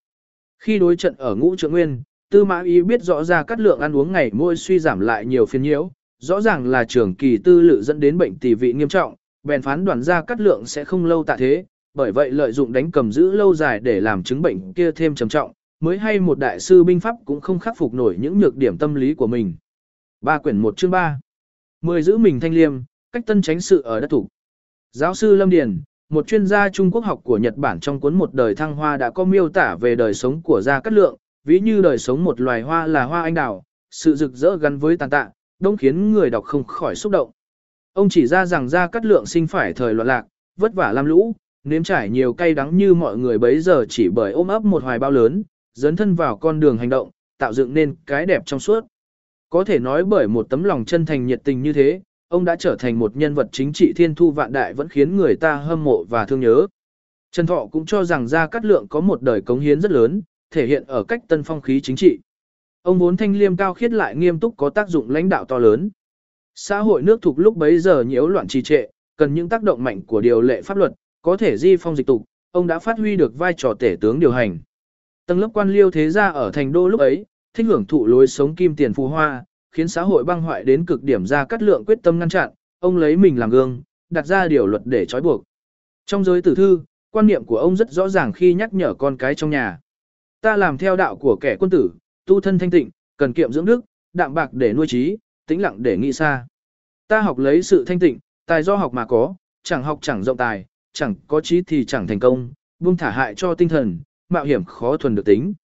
Khi 0.58 0.78
đối 0.78 0.96
trận 0.96 1.14
ở 1.18 1.34
ngũ 1.34 1.56
trượng 1.56 1.72
nguyên, 1.72 2.02
tư 2.30 2.44
mã 2.44 2.62
ý 2.62 2.82
biết 2.82 3.02
rõ 3.02 3.24
ra 3.24 3.42
cắt 3.42 3.60
lượng 3.60 3.80
ăn 3.80 3.96
uống 3.96 4.12
ngày 4.12 4.30
môi 4.32 4.56
suy 4.56 4.78
giảm 4.78 5.00
lại 5.00 5.26
nhiều 5.26 5.46
phiền 5.46 5.62
nhiễu, 5.62 5.92
rõ 6.22 6.40
ràng 6.40 6.66
là 6.66 6.84
trưởng 6.84 7.14
kỳ 7.14 7.38
tư 7.38 7.60
lự 7.60 7.82
dẫn 7.82 8.00
đến 8.00 8.18
bệnh 8.18 8.38
tỷ 8.38 8.54
vị 8.54 8.72
nghiêm 8.72 8.88
trọng, 8.88 9.14
bèn 9.42 9.62
phán 9.62 9.84
đoàn 9.84 10.02
ra 10.02 10.22
cắt 10.22 10.40
lượng 10.40 10.66
sẽ 10.66 10.84
không 10.84 11.04
lâu 11.04 11.24
tạ 11.24 11.36
thế, 11.38 11.64
bởi 11.94 12.12
vậy 12.12 12.30
lợi 12.30 12.52
dụng 12.52 12.72
đánh 12.72 12.90
cầm 12.90 13.12
giữ 13.12 13.30
lâu 13.30 13.54
dài 13.54 13.80
để 13.80 14.00
làm 14.00 14.22
chứng 14.22 14.42
bệnh 14.42 14.72
kia 14.72 14.90
thêm 14.92 15.14
trầm 15.14 15.28
trọng, 15.28 15.52
mới 15.80 15.98
hay 15.98 16.20
một 16.20 16.38
đại 16.38 16.60
sư 16.60 16.84
binh 16.84 17.00
pháp 17.00 17.16
cũng 17.24 17.40
không 17.40 17.58
khắc 17.58 17.76
phục 17.76 17.94
nổi 17.94 18.16
những 18.20 18.38
nhược 18.38 18.56
điểm 18.56 18.78
tâm 18.78 18.94
lý 18.94 19.14
của 19.14 19.26
mình. 19.26 19.54
Ba 20.20 20.38
quyển 20.38 20.58
1 20.58 20.76
chương 20.76 20.90
3 20.90 21.20
Mười 21.80 22.02
giữ 22.02 22.18
mình 22.18 22.40
thanh 22.40 22.54
liêm, 22.54 22.72
cách 23.12 23.26
tân 23.26 23.42
tránh 23.42 23.60
sự 23.60 23.82
ở 23.82 24.00
đất 24.00 24.10
thủ. 24.10 24.28
Giáo 24.92 25.14
sư 25.14 25.36
Lâm 25.36 25.50
Điền, 25.50 25.80
một 26.08 26.26
chuyên 26.26 26.46
gia 26.46 26.68
Trung 26.68 26.90
Quốc 26.90 27.04
học 27.04 27.20
của 27.24 27.38
Nhật 27.38 27.56
Bản 27.56 27.80
trong 27.80 28.00
cuốn 28.00 28.14
Một 28.14 28.34
đời 28.34 28.54
thăng 28.54 28.74
hoa 28.74 28.96
đã 28.96 29.10
có 29.10 29.24
miêu 29.24 29.48
tả 29.48 29.76
về 29.80 29.94
đời 29.94 30.14
sống 30.14 30.42
của 30.42 30.60
Gia 30.60 30.80
Cát 30.80 30.92
Lượng, 30.92 31.16
ví 31.44 31.60
như 31.60 31.82
đời 31.82 31.98
sống 31.98 32.24
một 32.24 32.40
loài 32.40 32.62
hoa 32.62 32.86
là 32.86 33.04
hoa 33.04 33.22
anh 33.22 33.34
đào, 33.34 33.62
sự 33.90 34.14
rực 34.14 34.32
rỡ 34.32 34.56
gắn 34.56 34.78
với 34.78 34.96
tàn 34.96 35.10
tạ, 35.10 35.30
đông 35.60 35.76
khiến 35.76 36.12
người 36.12 36.30
đọc 36.30 36.44
không 36.44 36.64
khỏi 36.64 36.94
xúc 36.94 37.12
động. 37.12 37.30
Ông 37.92 38.08
chỉ 38.08 38.26
ra 38.26 38.46
rằng 38.46 38.68
Gia 38.68 38.86
Cát 38.86 39.04
Lượng 39.04 39.26
sinh 39.26 39.46
phải 39.46 39.72
thời 39.72 39.94
loạn 39.94 40.08
lạc, 40.08 40.24
vất 40.56 40.74
vả 40.74 40.92
lam 40.92 41.06
lũ, 41.06 41.32
nếm 41.64 41.82
trải 41.82 42.10
nhiều 42.10 42.32
cay 42.32 42.54
đắng 42.54 42.76
như 42.76 42.94
mọi 42.94 43.18
người 43.18 43.38
bấy 43.38 43.60
giờ 43.60 43.86
chỉ 43.88 44.08
bởi 44.08 44.32
ôm 44.32 44.48
ấp 44.48 44.64
một 44.64 44.82
hoài 44.82 44.98
bao 44.98 45.10
lớn, 45.10 45.42
dấn 45.74 45.96
thân 45.96 46.14
vào 46.14 46.36
con 46.36 46.60
đường 46.60 46.78
hành 46.78 46.88
động, 46.88 47.10
tạo 47.38 47.52
dựng 47.52 47.74
nên 47.74 47.94
cái 48.06 48.26
đẹp 48.26 48.42
trong 48.46 48.60
suốt. 48.60 48.84
Có 49.50 49.64
thể 49.64 49.78
nói 49.78 50.04
bởi 50.04 50.28
một 50.28 50.46
tấm 50.50 50.64
lòng 50.64 50.84
chân 50.84 51.06
thành 51.06 51.26
nhiệt 51.26 51.40
tình 51.44 51.62
như 51.62 51.72
thế, 51.72 52.00
ông 52.28 52.44
đã 52.44 52.56
trở 52.56 52.76
thành 52.78 52.98
một 52.98 53.16
nhân 53.16 53.34
vật 53.34 53.48
chính 53.52 53.72
trị 53.72 53.92
thiên 53.96 54.14
thu 54.14 54.30
vạn 54.30 54.52
đại 54.52 54.74
vẫn 54.74 54.88
khiến 54.88 55.16
người 55.16 55.36
ta 55.36 55.56
hâm 55.56 55.84
mộ 55.84 56.04
và 56.04 56.24
thương 56.24 56.40
nhớ. 56.40 56.66
Trần 57.32 57.46
Thọ 57.46 57.66
cũng 57.66 57.86
cho 57.86 58.04
rằng 58.04 58.28
Gia 58.28 58.46
Cát 58.46 58.64
Lượng 58.64 58.86
có 58.88 59.00
một 59.00 59.22
đời 59.22 59.40
cống 59.40 59.60
hiến 59.60 59.80
rất 59.80 59.90
lớn, 59.90 60.22
thể 60.50 60.66
hiện 60.66 60.84
ở 60.86 61.04
cách 61.04 61.22
tân 61.28 61.42
phong 61.42 61.60
khí 61.60 61.80
chính 61.80 61.96
trị. 61.96 62.18
Ông 62.82 62.98
vốn 62.98 63.16
thanh 63.16 63.36
liêm 63.36 63.56
cao 63.56 63.74
khiết 63.74 63.92
lại 63.92 64.16
nghiêm 64.16 64.40
túc 64.40 64.54
có 64.56 64.70
tác 64.70 64.88
dụng 64.88 65.10
lãnh 65.10 65.28
đạo 65.28 65.44
to 65.44 65.58
lớn. 65.58 65.90
Xã 66.54 66.78
hội 66.78 67.02
nước 67.02 67.22
thuộc 67.22 67.38
lúc 67.38 67.56
bấy 67.56 67.78
giờ 67.78 68.02
nhiễu 68.02 68.28
loạn 68.28 68.48
trì 68.48 68.62
trệ, 68.62 68.86
cần 69.16 69.34
những 69.34 69.48
tác 69.48 69.62
động 69.62 69.84
mạnh 69.84 70.02
của 70.02 70.20
điều 70.20 70.40
lệ 70.40 70.62
pháp 70.62 70.76
luật, 70.76 70.92
có 71.22 71.36
thể 71.36 71.56
di 71.56 71.76
phong 71.76 71.96
dịch 71.96 72.06
tục, 72.06 72.24
ông 72.50 72.66
đã 72.66 72.78
phát 72.78 72.98
huy 72.98 73.16
được 73.16 73.38
vai 73.38 73.54
trò 73.56 73.74
tể 73.74 73.96
tướng 74.00 74.20
điều 74.20 74.30
hành. 74.30 74.58
Tầng 75.26 75.38
lớp 75.38 75.48
quan 75.54 75.72
liêu 75.72 75.90
thế 75.90 76.10
gia 76.10 76.28
ở 76.28 76.50
thành 76.50 76.72
đô 76.72 76.88
lúc 76.88 77.00
ấy, 77.00 77.26
thích 77.54 77.66
hưởng 77.66 77.86
thụ 77.86 78.06
lối 78.06 78.26
sống 78.26 78.54
kim 78.54 78.76
tiền 78.76 78.94
phù 78.94 79.08
hoa, 79.08 79.44
khiến 79.72 79.88
xã 79.88 80.02
hội 80.02 80.24
băng 80.24 80.42
hoại 80.42 80.64
đến 80.64 80.86
cực 80.86 81.02
điểm 81.02 81.26
ra 81.26 81.44
cắt 81.44 81.62
lượng 81.62 81.84
quyết 81.84 81.98
tâm 82.02 82.18
ngăn 82.18 82.28
chặn, 82.28 82.50
ông 82.78 82.96
lấy 82.96 83.16
mình 83.16 83.38
làm 83.38 83.50
gương, 83.50 83.82
đặt 84.10 84.26
ra 84.26 84.48
điều 84.48 84.66
luật 84.66 84.82
để 84.84 85.06
trói 85.06 85.20
buộc. 85.20 85.44
Trong 86.06 86.24
giới 86.24 86.42
tử 86.42 86.54
thư, 86.54 86.80
quan 87.10 87.26
niệm 87.26 87.44
của 87.44 87.56
ông 87.56 87.76
rất 87.76 87.90
rõ 87.90 88.08
ràng 88.08 88.32
khi 88.32 88.54
nhắc 88.54 88.74
nhở 88.74 88.94
con 88.94 89.16
cái 89.16 89.34
trong 89.34 89.50
nhà. 89.50 89.78
Ta 90.40 90.56
làm 90.56 90.78
theo 90.78 90.96
đạo 90.96 91.16
của 91.16 91.36
kẻ 91.40 91.56
quân 91.60 91.70
tử, 91.70 91.90
tu 92.30 92.40
thân 92.40 92.58
thanh 92.58 92.70
tịnh, 92.70 92.90
cần 93.16 93.32
kiệm 93.32 93.52
dưỡng 93.52 93.64
đức, 93.64 93.80
đạm 94.12 94.34
bạc 94.34 94.52
để 94.52 94.72
nuôi 94.72 94.86
trí, 94.86 95.16
tĩnh 95.46 95.62
lặng 95.62 95.82
để 95.82 95.96
nghĩ 95.96 96.12
xa. 96.12 96.46
Ta 97.08 97.20
học 97.20 97.38
lấy 97.38 97.62
sự 97.62 97.84
thanh 97.86 97.98
tịnh, 97.98 98.18
tài 98.46 98.62
do 98.62 98.76
học 98.76 98.94
mà 98.94 99.06
có, 99.06 99.34
chẳng 99.62 99.82
học 99.82 99.98
chẳng 100.02 100.22
rộng 100.22 100.36
tài, 100.36 100.66
chẳng 100.92 101.14
có 101.26 101.40
trí 101.40 101.62
thì 101.62 101.84
chẳng 101.84 102.06
thành 102.06 102.20
công, 102.20 102.52
buông 102.78 102.96
thả 102.96 103.10
hại 103.10 103.34
cho 103.34 103.54
tinh 103.54 103.68
thần, 103.68 104.00
mạo 104.28 104.44
hiểm 104.44 104.64
khó 104.64 104.96
thuần 104.96 105.14
được 105.14 105.24
tính. 105.24 105.54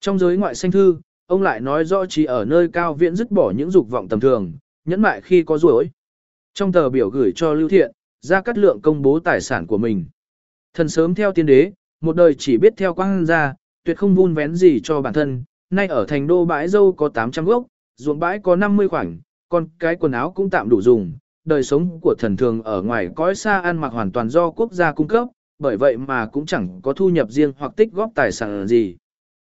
Trong 0.00 0.18
giới 0.18 0.36
ngoại 0.36 0.54
sanh 0.54 0.70
thư, 0.70 0.96
ông 1.26 1.42
lại 1.42 1.60
nói 1.60 1.84
rõ 1.84 2.06
trí 2.06 2.24
ở 2.24 2.44
nơi 2.44 2.68
cao 2.72 2.94
viễn 2.94 3.16
dứt 3.16 3.30
bỏ 3.30 3.52
những 3.56 3.70
dục 3.70 3.90
vọng 3.90 4.08
tầm 4.08 4.20
thường, 4.20 4.52
nhẫn 4.84 5.02
mại 5.02 5.20
khi 5.20 5.42
có 5.42 5.58
ruỗi. 5.58 5.90
Trong 6.54 6.72
tờ 6.72 6.90
biểu 6.90 7.10
gửi 7.10 7.32
cho 7.36 7.54
Lưu 7.54 7.68
Thiện, 7.68 7.92
Gia 8.20 8.40
Cát 8.40 8.58
Lượng 8.58 8.80
công 8.82 9.02
bố 9.02 9.20
tài 9.20 9.40
sản 9.40 9.66
của 9.66 9.78
mình. 9.78 10.04
Thần 10.74 10.88
sớm 10.88 11.14
theo 11.14 11.32
tiên 11.32 11.46
đế, 11.46 11.72
một 12.00 12.16
đời 12.16 12.34
chỉ 12.38 12.56
biết 12.56 12.74
theo 12.76 12.94
quang 12.94 13.26
gia, 13.26 13.54
tuyệt 13.84 13.98
không 13.98 14.14
vun 14.14 14.34
vén 14.34 14.54
gì 14.54 14.80
cho 14.84 15.00
bản 15.00 15.14
thân, 15.14 15.44
nay 15.72 15.86
ở 15.86 16.04
thành 16.08 16.26
đô 16.26 16.44
bãi 16.44 16.68
dâu 16.68 16.92
có 16.92 17.08
800 17.08 17.44
gốc, 17.44 17.66
ruộng 17.96 18.18
bãi 18.18 18.38
có 18.38 18.56
50 18.56 18.88
khoảnh, 18.88 19.18
còn 19.48 19.66
cái 19.78 19.96
quần 19.96 20.12
áo 20.12 20.32
cũng 20.32 20.50
tạm 20.50 20.68
đủ 20.68 20.82
dùng, 20.82 21.12
đời 21.44 21.62
sống 21.62 22.00
của 22.02 22.14
thần 22.18 22.36
thường 22.36 22.62
ở 22.62 22.82
ngoài 22.82 23.08
cõi 23.16 23.34
xa 23.34 23.60
ăn 23.60 23.76
mặc 23.76 23.92
hoàn 23.92 24.12
toàn 24.12 24.28
do 24.28 24.50
quốc 24.50 24.72
gia 24.72 24.92
cung 24.92 25.08
cấp, 25.08 25.28
bởi 25.58 25.76
vậy 25.76 25.96
mà 25.96 26.26
cũng 26.26 26.46
chẳng 26.46 26.80
có 26.82 26.92
thu 26.92 27.08
nhập 27.08 27.30
riêng 27.30 27.52
hoặc 27.58 27.72
tích 27.76 27.92
góp 27.92 28.10
tài 28.14 28.32
sản 28.32 28.66
gì. 28.66 28.96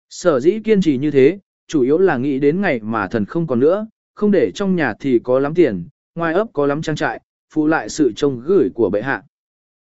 Sở 0.10 0.40
dĩ 0.40 0.60
kiên 0.64 0.82
trì 0.82 0.98
như 0.98 1.12
thế, 1.12 1.40
chủ 1.68 1.82
yếu 1.82 1.98
là 1.98 2.18
nghĩ 2.18 2.40
đến 2.40 2.62
ngày 2.62 2.80
mà 2.80 3.08
thần 3.08 3.26
không 3.26 3.48
còn 3.48 3.60
nữa, 3.60 3.88
không 4.14 4.32
để 4.32 4.52
trong 4.56 4.76
nhà 4.76 4.94
thì 5.00 5.20
có 5.20 5.40
lắm 5.40 5.54
tiền, 5.54 5.88
ngoài 6.16 6.34
ấp 6.34 6.48
có 6.54 6.66
lắm 6.66 6.82
trang 6.82 6.96
trại, 6.96 7.22
phụ 7.54 7.68
lại 7.68 7.90
sự 7.90 8.12
trông 8.16 8.42
gửi 8.46 8.70
của 8.76 8.90
bệ 8.90 9.02
hạ. 9.02 9.24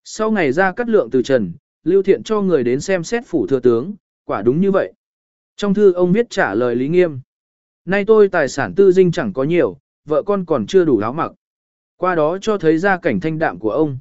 Sau 0.05 0.31
ngày 0.31 0.53
ra 0.53 0.73
cắt 0.73 0.89
lượng 0.89 1.11
từ 1.11 1.23
trần, 1.23 1.53
Lưu 1.85 2.03
Thiện 2.03 2.23
cho 2.23 2.41
người 2.41 2.65
đến 2.65 2.81
xem 2.81 3.05
xét 3.05 3.27
phủ 3.27 3.47
thừa 3.47 3.61
tướng, 3.61 3.95
quả 4.25 4.43
đúng 4.43 4.61
như 4.61 4.71
vậy. 4.71 4.93
Trong 5.57 5.75
thư 5.75 5.93
ông 5.93 6.13
viết 6.13 6.31
trả 6.31 6.55
lời 6.55 6.77
Lý 6.77 6.89
Nghiêm. 6.89 7.21
Nay 7.85 8.05
tôi 8.05 8.29
tài 8.29 8.49
sản 8.49 8.75
tư 8.75 8.93
dinh 8.93 9.13
chẳng 9.13 9.33
có 9.33 9.45
nhiều, 9.45 9.79
vợ 10.05 10.23
con 10.23 10.45
còn 10.45 10.67
chưa 10.67 10.85
đủ 10.85 10.99
áo 10.99 11.13
mặc. 11.13 11.33
Qua 11.97 12.15
đó 12.15 12.39
cho 12.41 12.59
thấy 12.59 12.79
ra 12.79 12.99
cảnh 12.99 13.21
thanh 13.21 13.39
đạm 13.39 13.59
của 13.59 13.71
ông. 13.71 13.99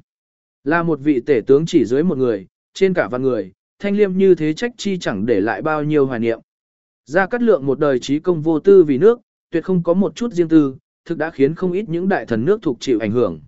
Là 0.64 0.82
một 0.82 1.00
vị 1.00 1.20
tể 1.26 1.40
tướng 1.46 1.66
chỉ 1.66 1.84
dưới 1.84 2.02
một 2.02 2.18
người, 2.18 2.46
trên 2.74 2.94
cả 2.94 3.08
vạn 3.08 3.22
người, 3.22 3.52
thanh 3.78 3.96
liêm 3.96 4.16
như 4.16 4.34
thế 4.34 4.52
trách 4.52 4.72
chi 4.76 4.98
chẳng 4.98 5.26
để 5.26 5.40
lại 5.40 5.62
bao 5.62 5.84
nhiêu 5.84 6.06
hoài 6.06 6.20
niệm. 6.20 6.40
Gia 7.04 7.26
Cát 7.26 7.42
Lượng 7.42 7.66
một 7.66 7.78
đời 7.78 7.98
trí 7.98 8.18
công 8.18 8.42
vô 8.42 8.60
tư 8.60 8.84
vì 8.84 8.98
nước, 8.98 9.20
tuyệt 9.50 9.64
không 9.64 9.82
có 9.82 9.94
một 9.94 10.16
chút 10.16 10.32
riêng 10.32 10.48
tư, 10.48 10.76
thực 11.04 11.18
đã 11.18 11.30
khiến 11.30 11.54
không 11.54 11.72
ít 11.72 11.88
những 11.88 12.08
đại 12.08 12.26
thần 12.26 12.44
nước 12.44 12.62
thuộc 12.62 12.76
chịu 12.80 12.98
ảnh 12.98 13.12
hưởng. 13.12 13.40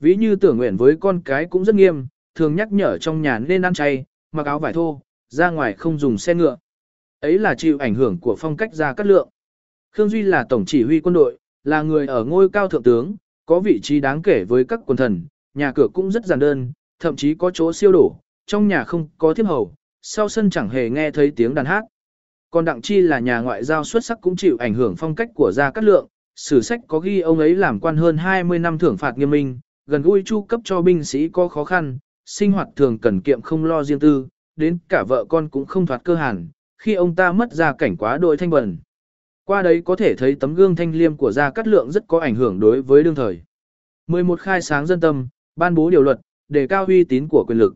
Ví 0.00 0.16
như 0.16 0.36
tưởng 0.36 0.56
nguyện 0.56 0.76
với 0.76 0.96
con 1.00 1.20
cái 1.24 1.44
cũng 1.50 1.64
rất 1.64 1.74
nghiêm, 1.74 2.06
thường 2.34 2.56
nhắc 2.56 2.72
nhở 2.72 2.98
trong 2.98 3.22
nhà 3.22 3.38
nên 3.38 3.62
ăn 3.62 3.74
chay, 3.74 4.04
mặc 4.32 4.46
áo 4.46 4.58
vải 4.58 4.72
thô, 4.72 5.00
ra 5.28 5.50
ngoài 5.50 5.74
không 5.74 5.98
dùng 5.98 6.18
xe 6.18 6.34
ngựa. 6.34 6.56
Ấy 7.20 7.38
là 7.38 7.54
chịu 7.54 7.78
ảnh 7.78 7.94
hưởng 7.94 8.18
của 8.20 8.36
phong 8.38 8.56
cách 8.56 8.74
Gia 8.74 8.92
Cát 8.92 9.06
Lượng. 9.06 9.28
Khương 9.92 10.08
Duy 10.08 10.22
là 10.22 10.46
tổng 10.48 10.64
chỉ 10.66 10.82
huy 10.82 11.00
quân 11.00 11.14
đội, 11.14 11.38
là 11.64 11.82
người 11.82 12.06
ở 12.06 12.24
ngôi 12.24 12.48
cao 12.48 12.68
thượng 12.68 12.82
tướng, 12.82 13.16
có 13.46 13.60
vị 13.60 13.80
trí 13.82 14.00
đáng 14.00 14.22
kể 14.22 14.44
với 14.44 14.64
các 14.64 14.80
quân 14.86 14.96
thần, 14.96 15.26
nhà 15.54 15.72
cửa 15.72 15.88
cũng 15.94 16.10
rất 16.10 16.24
giản 16.24 16.38
đơn, 16.38 16.72
thậm 17.00 17.16
chí 17.16 17.34
có 17.34 17.50
chỗ 17.50 17.72
siêu 17.72 17.92
đổ, 17.92 18.16
trong 18.46 18.68
nhà 18.68 18.84
không 18.84 19.08
có 19.18 19.34
thiếp 19.34 19.46
hầu, 19.46 19.74
sau 20.02 20.28
sân 20.28 20.50
chẳng 20.50 20.68
hề 20.68 20.90
nghe 20.90 21.10
thấy 21.10 21.32
tiếng 21.36 21.54
đàn 21.54 21.66
hát. 21.66 21.84
Còn 22.50 22.64
Đặng 22.64 22.82
Chi 22.82 23.00
là 23.00 23.18
nhà 23.18 23.40
ngoại 23.40 23.64
giao 23.64 23.84
xuất 23.84 24.04
sắc 24.04 24.18
cũng 24.20 24.36
chịu 24.36 24.56
ảnh 24.60 24.74
hưởng 24.74 24.94
phong 24.96 25.14
cách 25.14 25.28
của 25.34 25.52
Gia 25.52 25.70
Cát 25.70 25.84
Lượng, 25.84 26.06
sử 26.36 26.60
sách 26.60 26.80
có 26.88 26.98
ghi 26.98 27.20
ông 27.20 27.38
ấy 27.38 27.54
làm 27.54 27.80
quan 27.80 27.96
hơn 27.96 28.16
20 28.16 28.58
năm 28.58 28.78
thưởng 28.78 28.96
phạt 28.96 29.18
nghiêm 29.18 29.30
minh, 29.30 29.58
gần 29.86 30.02
gũi 30.02 30.22
chu 30.24 30.42
cấp 30.42 30.60
cho 30.64 30.82
binh 30.82 31.04
sĩ 31.04 31.28
có 31.28 31.48
khó 31.48 31.64
khăn, 31.64 31.98
sinh 32.26 32.52
hoạt 32.52 32.68
thường 32.76 32.98
cần 32.98 33.20
kiệm 33.20 33.42
không 33.42 33.64
lo 33.64 33.84
riêng 33.84 33.98
tư, 33.98 34.26
đến 34.56 34.78
cả 34.88 35.04
vợ 35.08 35.24
con 35.28 35.48
cũng 35.48 35.66
không 35.66 35.86
thoát 35.86 36.04
cơ 36.04 36.14
hàn, 36.14 36.48
khi 36.78 36.94
ông 36.94 37.14
ta 37.14 37.32
mất 37.32 37.52
ra 37.52 37.72
cảnh 37.72 37.96
quá 37.96 38.18
đội 38.18 38.36
thanh 38.36 38.50
bẩn. 38.50 38.78
Qua 39.44 39.62
đấy 39.62 39.82
có 39.84 39.96
thể 39.96 40.14
thấy 40.16 40.34
tấm 40.34 40.54
gương 40.54 40.76
thanh 40.76 40.94
liêm 40.94 41.16
của 41.16 41.32
Gia 41.32 41.50
Cát 41.50 41.66
Lượng 41.66 41.92
rất 41.92 42.04
có 42.08 42.20
ảnh 42.20 42.34
hưởng 42.34 42.60
đối 42.60 42.82
với 42.82 43.02
đương 43.02 43.14
thời. 43.14 43.40
11 44.06 44.40
khai 44.40 44.62
sáng 44.62 44.86
dân 44.86 45.00
tâm, 45.00 45.28
ban 45.56 45.74
bố 45.74 45.90
điều 45.90 46.02
luật, 46.02 46.20
đề 46.48 46.66
cao 46.66 46.86
uy 46.86 47.04
tín 47.04 47.28
của 47.28 47.44
quyền 47.48 47.58
lực. 47.58 47.74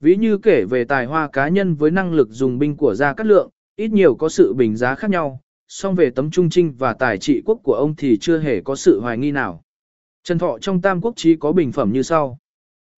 Ví 0.00 0.16
như 0.16 0.38
kể 0.38 0.64
về 0.64 0.84
tài 0.84 1.06
hoa 1.06 1.28
cá 1.32 1.48
nhân 1.48 1.74
với 1.74 1.90
năng 1.90 2.12
lực 2.12 2.28
dùng 2.30 2.58
binh 2.58 2.76
của 2.76 2.94
Gia 2.94 3.14
Cát 3.14 3.26
Lượng, 3.26 3.50
ít 3.76 3.88
nhiều 3.88 4.14
có 4.14 4.28
sự 4.28 4.54
bình 4.54 4.76
giá 4.76 4.94
khác 4.94 5.10
nhau, 5.10 5.40
song 5.68 5.94
về 5.94 6.10
tấm 6.10 6.30
trung 6.30 6.50
trinh 6.50 6.74
và 6.78 6.92
tài 6.92 7.18
trị 7.18 7.42
quốc 7.44 7.60
của 7.62 7.74
ông 7.74 7.94
thì 7.96 8.18
chưa 8.20 8.38
hề 8.38 8.60
có 8.60 8.76
sự 8.76 9.00
hoài 9.00 9.18
nghi 9.18 9.30
nào. 9.30 9.62
Trần 10.22 10.38
Thọ 10.38 10.58
trong 10.58 10.80
Tam 10.80 11.00
Quốc 11.00 11.12
chí 11.16 11.36
có 11.36 11.52
bình 11.52 11.72
phẩm 11.72 11.92
như 11.92 12.02
sau. 12.02 12.38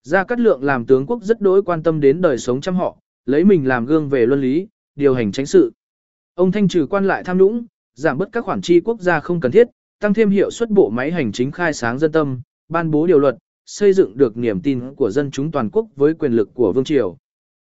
Gia 0.02 0.24
Cát 0.24 0.40
Lượng 0.40 0.64
làm 0.64 0.86
tướng 0.86 1.06
quốc 1.06 1.22
rất 1.22 1.40
đối 1.40 1.62
quan 1.62 1.82
tâm 1.82 2.00
đến 2.00 2.20
đời 2.20 2.38
sống 2.38 2.60
trăm 2.60 2.76
họ, 2.76 2.96
lấy 3.26 3.44
mình 3.44 3.68
làm 3.68 3.86
gương 3.86 4.08
về 4.08 4.26
luân 4.26 4.40
lý, 4.40 4.68
điều 4.96 5.14
hành 5.14 5.32
tránh 5.32 5.46
sự. 5.46 5.72
Ông 6.34 6.52
thanh 6.52 6.68
trừ 6.68 6.86
quan 6.90 7.04
lại 7.04 7.24
tham 7.24 7.38
nhũng, 7.38 7.66
giảm 7.94 8.18
bớt 8.18 8.28
các 8.32 8.44
khoản 8.44 8.60
chi 8.60 8.80
quốc 8.80 9.00
gia 9.00 9.20
không 9.20 9.40
cần 9.40 9.52
thiết, 9.52 9.68
tăng 10.00 10.14
thêm 10.14 10.30
hiệu 10.30 10.50
suất 10.50 10.70
bộ 10.70 10.90
máy 10.90 11.10
hành 11.10 11.32
chính 11.32 11.50
khai 11.50 11.72
sáng 11.72 11.98
dân 11.98 12.12
tâm, 12.12 12.40
ban 12.68 12.90
bố 12.90 13.06
điều 13.06 13.18
luật, 13.18 13.36
xây 13.66 13.92
dựng 13.92 14.16
được 14.16 14.36
niềm 14.36 14.60
tin 14.60 14.94
của 14.94 15.10
dân 15.10 15.30
chúng 15.30 15.50
toàn 15.50 15.70
quốc 15.70 15.86
với 15.96 16.14
quyền 16.14 16.32
lực 16.32 16.54
của 16.54 16.72
vương 16.72 16.84
triều. 16.84 17.16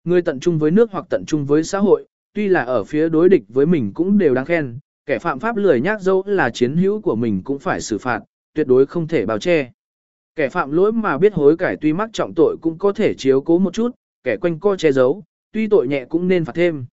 Người 0.03 0.21
tận 0.21 0.39
trung 0.39 0.59
với 0.59 0.71
nước 0.71 0.91
hoặc 0.91 1.05
tận 1.09 1.23
trung 1.27 1.45
với 1.45 1.63
xã 1.63 1.79
hội, 1.79 2.07
tuy 2.33 2.47
là 2.47 2.63
ở 2.63 2.83
phía 2.83 3.09
đối 3.09 3.29
địch 3.29 3.43
với 3.47 3.65
mình 3.65 3.91
cũng 3.93 4.17
đều 4.17 4.33
đáng 4.33 4.45
khen, 4.45 4.79
kẻ 5.05 5.19
phạm 5.19 5.39
pháp 5.39 5.57
lười 5.57 5.81
nhác 5.81 6.01
dẫu 6.01 6.23
là 6.25 6.49
chiến 6.49 6.77
hữu 6.77 7.01
của 7.01 7.15
mình 7.15 7.41
cũng 7.43 7.59
phải 7.59 7.81
xử 7.81 7.97
phạt, 7.97 8.19
tuyệt 8.53 8.67
đối 8.67 8.85
không 8.85 9.07
thể 9.07 9.25
bào 9.25 9.39
che. 9.39 9.71
Kẻ 10.35 10.49
phạm 10.49 10.71
lỗi 10.71 10.91
mà 10.91 11.17
biết 11.17 11.33
hối 11.33 11.57
cải 11.57 11.77
tuy 11.81 11.93
mắc 11.93 12.09
trọng 12.13 12.33
tội 12.35 12.57
cũng 12.61 12.77
có 12.77 12.91
thể 12.91 13.13
chiếu 13.13 13.41
cố 13.41 13.59
một 13.59 13.73
chút, 13.73 13.91
kẻ 14.23 14.37
quanh 14.37 14.59
co 14.59 14.75
che 14.75 14.91
giấu, 14.91 15.23
tuy 15.51 15.67
tội 15.67 15.87
nhẹ 15.87 16.05
cũng 16.05 16.27
nên 16.27 16.45
phạt 16.45 16.53
thêm. 16.55 16.85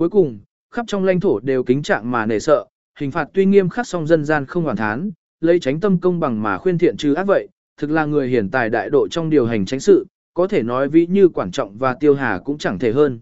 Cuối 0.00 0.10
cùng, 0.10 0.38
khắp 0.70 0.84
trong 0.88 1.04
lãnh 1.04 1.20
thổ 1.20 1.40
đều 1.40 1.64
kính 1.64 1.82
trạng 1.82 2.10
mà 2.10 2.26
nể 2.26 2.38
sợ, 2.38 2.64
hình 2.98 3.10
phạt 3.10 3.28
tuy 3.34 3.44
nghiêm 3.44 3.68
khắc 3.68 3.86
song 3.86 4.06
dân 4.06 4.24
gian 4.24 4.46
không 4.46 4.64
hoàn 4.64 4.76
thán, 4.76 5.10
lấy 5.40 5.60
tránh 5.60 5.80
tâm 5.80 6.00
công 6.00 6.20
bằng 6.20 6.42
mà 6.42 6.58
khuyên 6.58 6.78
thiện 6.78 6.96
trừ 6.96 7.14
ác 7.14 7.26
vậy, 7.26 7.48
thực 7.76 7.90
là 7.90 8.04
người 8.04 8.28
hiển 8.28 8.50
tài 8.50 8.70
đại 8.70 8.90
độ 8.90 9.08
trong 9.08 9.30
điều 9.30 9.46
hành 9.46 9.66
tránh 9.66 9.80
sự, 9.80 10.06
có 10.34 10.46
thể 10.46 10.62
nói 10.62 10.88
ví 10.88 11.06
như 11.06 11.28
quản 11.28 11.50
trọng 11.50 11.78
và 11.78 11.94
tiêu 11.94 12.14
hà 12.14 12.40
cũng 12.44 12.58
chẳng 12.58 12.78
thể 12.78 12.92
hơn. 12.92 13.20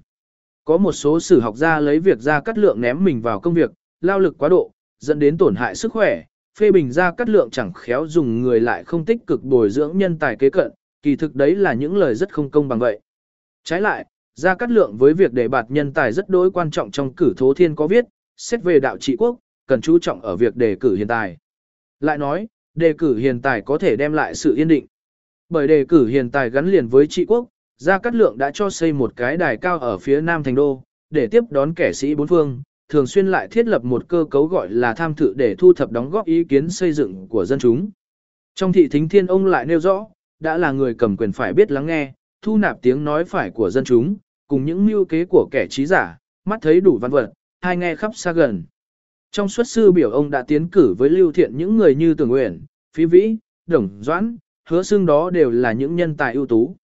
Có 0.65 0.77
một 0.77 0.93
số 0.93 1.21
sử 1.21 1.41
học 1.41 1.57
gia 1.57 1.81
lấy 1.81 2.01
việc 2.01 2.19
ra 2.19 2.41
cắt 2.41 2.59
lượng 2.59 2.81
ném 2.81 3.05
mình 3.05 3.23
vào 3.23 3.41
công 3.41 3.55
việc, 3.55 3.71
lao 4.01 4.19
lực 4.19 4.39
quá 4.39 4.49
độ, 4.49 4.71
dẫn 4.99 5.19
đến 5.19 5.39
tổn 5.39 5.55
hại 5.55 5.75
sức 5.75 5.93
khỏe, 5.93 6.25
phê 6.59 6.73
bình 6.73 6.93
ra 6.93 7.13
cắt 7.13 7.29
lượng 7.29 7.51
chẳng 7.51 7.73
khéo 7.73 8.07
dùng 8.07 8.43
người 8.43 8.61
lại 8.61 8.85
không 8.85 9.05
tích 9.05 9.27
cực 9.27 9.43
bồi 9.43 9.71
dưỡng 9.71 9.99
nhân 9.99 10.19
tài 10.19 10.37
kế 10.37 10.51
cận, 10.51 10.73
kỳ 11.03 11.17
thực 11.17 11.35
đấy 11.35 11.57
là 11.57 11.73
những 11.73 11.97
lời 11.97 12.15
rất 12.15 12.33
không 12.33 12.51
công 12.51 12.69
bằng 12.69 12.79
vậy. 12.79 13.01
Trái 13.65 13.81
lại, 13.81 14.07
gia 14.39 14.55
cát 14.55 14.71
lượng 14.71 14.97
với 14.97 15.15
việc 15.15 15.33
đề 15.33 15.49
bạt 15.49 15.67
nhân 15.69 15.93
tài 15.93 16.13
rất 16.13 16.29
đối 16.29 16.51
quan 16.51 16.71
trọng 16.71 16.91
trong 16.91 17.15
cử 17.15 17.35
thố 17.37 17.55
thiên 17.55 17.75
có 17.75 17.87
viết, 17.87 18.05
xét 18.37 18.63
về 18.63 18.81
đạo 18.81 18.99
trị 18.99 19.17
quốc, 19.19 19.39
cần 19.67 19.81
chú 19.81 19.99
trọng 19.99 20.21
ở 20.21 20.37
việc 20.37 20.57
đề 20.57 20.77
cử 20.81 20.95
hiền 20.95 21.09
tài. 21.09 21.37
Lại 22.01 22.19
nói, 22.19 22.49
đề 22.75 22.93
cử 22.93 23.17
hiền 23.17 23.43
tài 23.43 23.61
có 23.61 23.79
thể 23.79 23.97
đem 23.97 24.13
lại 24.13 24.35
sự 24.35 24.55
yên 24.55 24.69
định. 24.69 24.87
Bởi 25.49 25.69
đề 25.69 25.85
cử 25.85 26.07
hiền 26.07 26.31
tài 26.31 26.51
gắn 26.51 26.71
liền 26.71 26.89
với 26.89 27.07
trị 27.07 27.25
quốc, 27.29 27.49
Gia 27.77 27.99
Cát 27.99 28.15
Lượng 28.15 28.39
đã 28.39 28.51
cho 28.55 28.71
xây 28.71 28.93
một 28.93 29.17
cái 29.17 29.37
đài 29.37 29.57
cao 29.57 29.79
ở 29.79 29.99
phía 29.99 30.21
nam 30.21 30.43
thành 30.43 30.55
đô, 30.55 30.83
để 31.11 31.27
tiếp 31.27 31.45
đón 31.51 31.75
kẻ 31.75 31.93
sĩ 31.93 32.15
bốn 32.15 32.27
phương, 32.27 32.63
thường 32.89 33.07
xuyên 33.07 33.27
lại 33.27 33.49
thiết 33.49 33.67
lập 33.67 33.85
một 33.85 34.09
cơ 34.09 34.25
cấu 34.31 34.47
gọi 34.47 34.71
là 34.71 34.95
tham 34.95 35.15
thự 35.15 35.33
để 35.37 35.55
thu 35.59 35.73
thập 35.73 35.91
đóng 35.91 36.11
góp 36.11 36.27
ý 36.27 36.45
kiến 36.45 36.71
xây 36.71 36.93
dựng 36.93 37.29
của 37.29 37.45
dân 37.45 37.59
chúng. 37.59 37.91
Trong 38.55 38.73
thị 38.73 38.89
thính 38.89 39.09
thiên 39.09 39.27
ông 39.27 39.47
lại 39.47 39.67
nêu 39.67 39.81
rõ, 39.81 40.07
đã 40.41 40.57
là 40.57 40.73
người 40.73 40.95
cầm 40.95 41.17
quyền 41.17 41.33
phải 41.33 41.53
biết 41.53 41.71
lắng 41.71 41.87
nghe, 41.87 42.13
thu 42.43 42.57
nạp 42.57 42.83
tiếng 42.83 43.05
nói 43.05 43.25
phải 43.25 43.51
của 43.51 43.71
dân 43.71 43.85
chúng, 43.85 44.17
cùng 44.49 44.65
những 44.65 44.87
mưu 44.87 45.05
kế 45.05 45.25
của 45.25 45.49
kẻ 45.51 45.67
trí 45.71 45.87
giả, 45.87 46.19
mắt 46.45 46.59
thấy 46.63 46.81
đủ 46.81 46.99
văn 46.99 47.11
vật, 47.11 47.33
hai 47.61 47.77
nghe 47.77 47.97
khắp 47.97 48.11
xa 48.15 48.33
gần. 48.33 48.65
Trong 49.31 49.49
xuất 49.49 49.69
sư 49.69 49.93
biểu 49.93 50.11
ông 50.11 50.31
đã 50.31 50.43
tiến 50.43 50.69
cử 50.69 50.95
với 50.99 51.11
lưu 51.11 51.33
thiện 51.33 51.57
những 51.57 51.77
người 51.77 51.95
như 51.95 52.15
Tường 52.15 52.33
Uyển, 52.33 52.65
Phí 52.97 53.05
Vĩ, 53.05 53.37
Đồng 53.67 53.89
Doãn, 54.01 54.37
hứa 54.69 54.83
xương 54.83 55.07
đó 55.07 55.31
đều 55.31 55.51
là 55.51 55.73
những 55.73 55.97
nhân 55.97 56.17
tài 56.17 56.35
ưu 56.35 56.47
tú. 56.47 56.77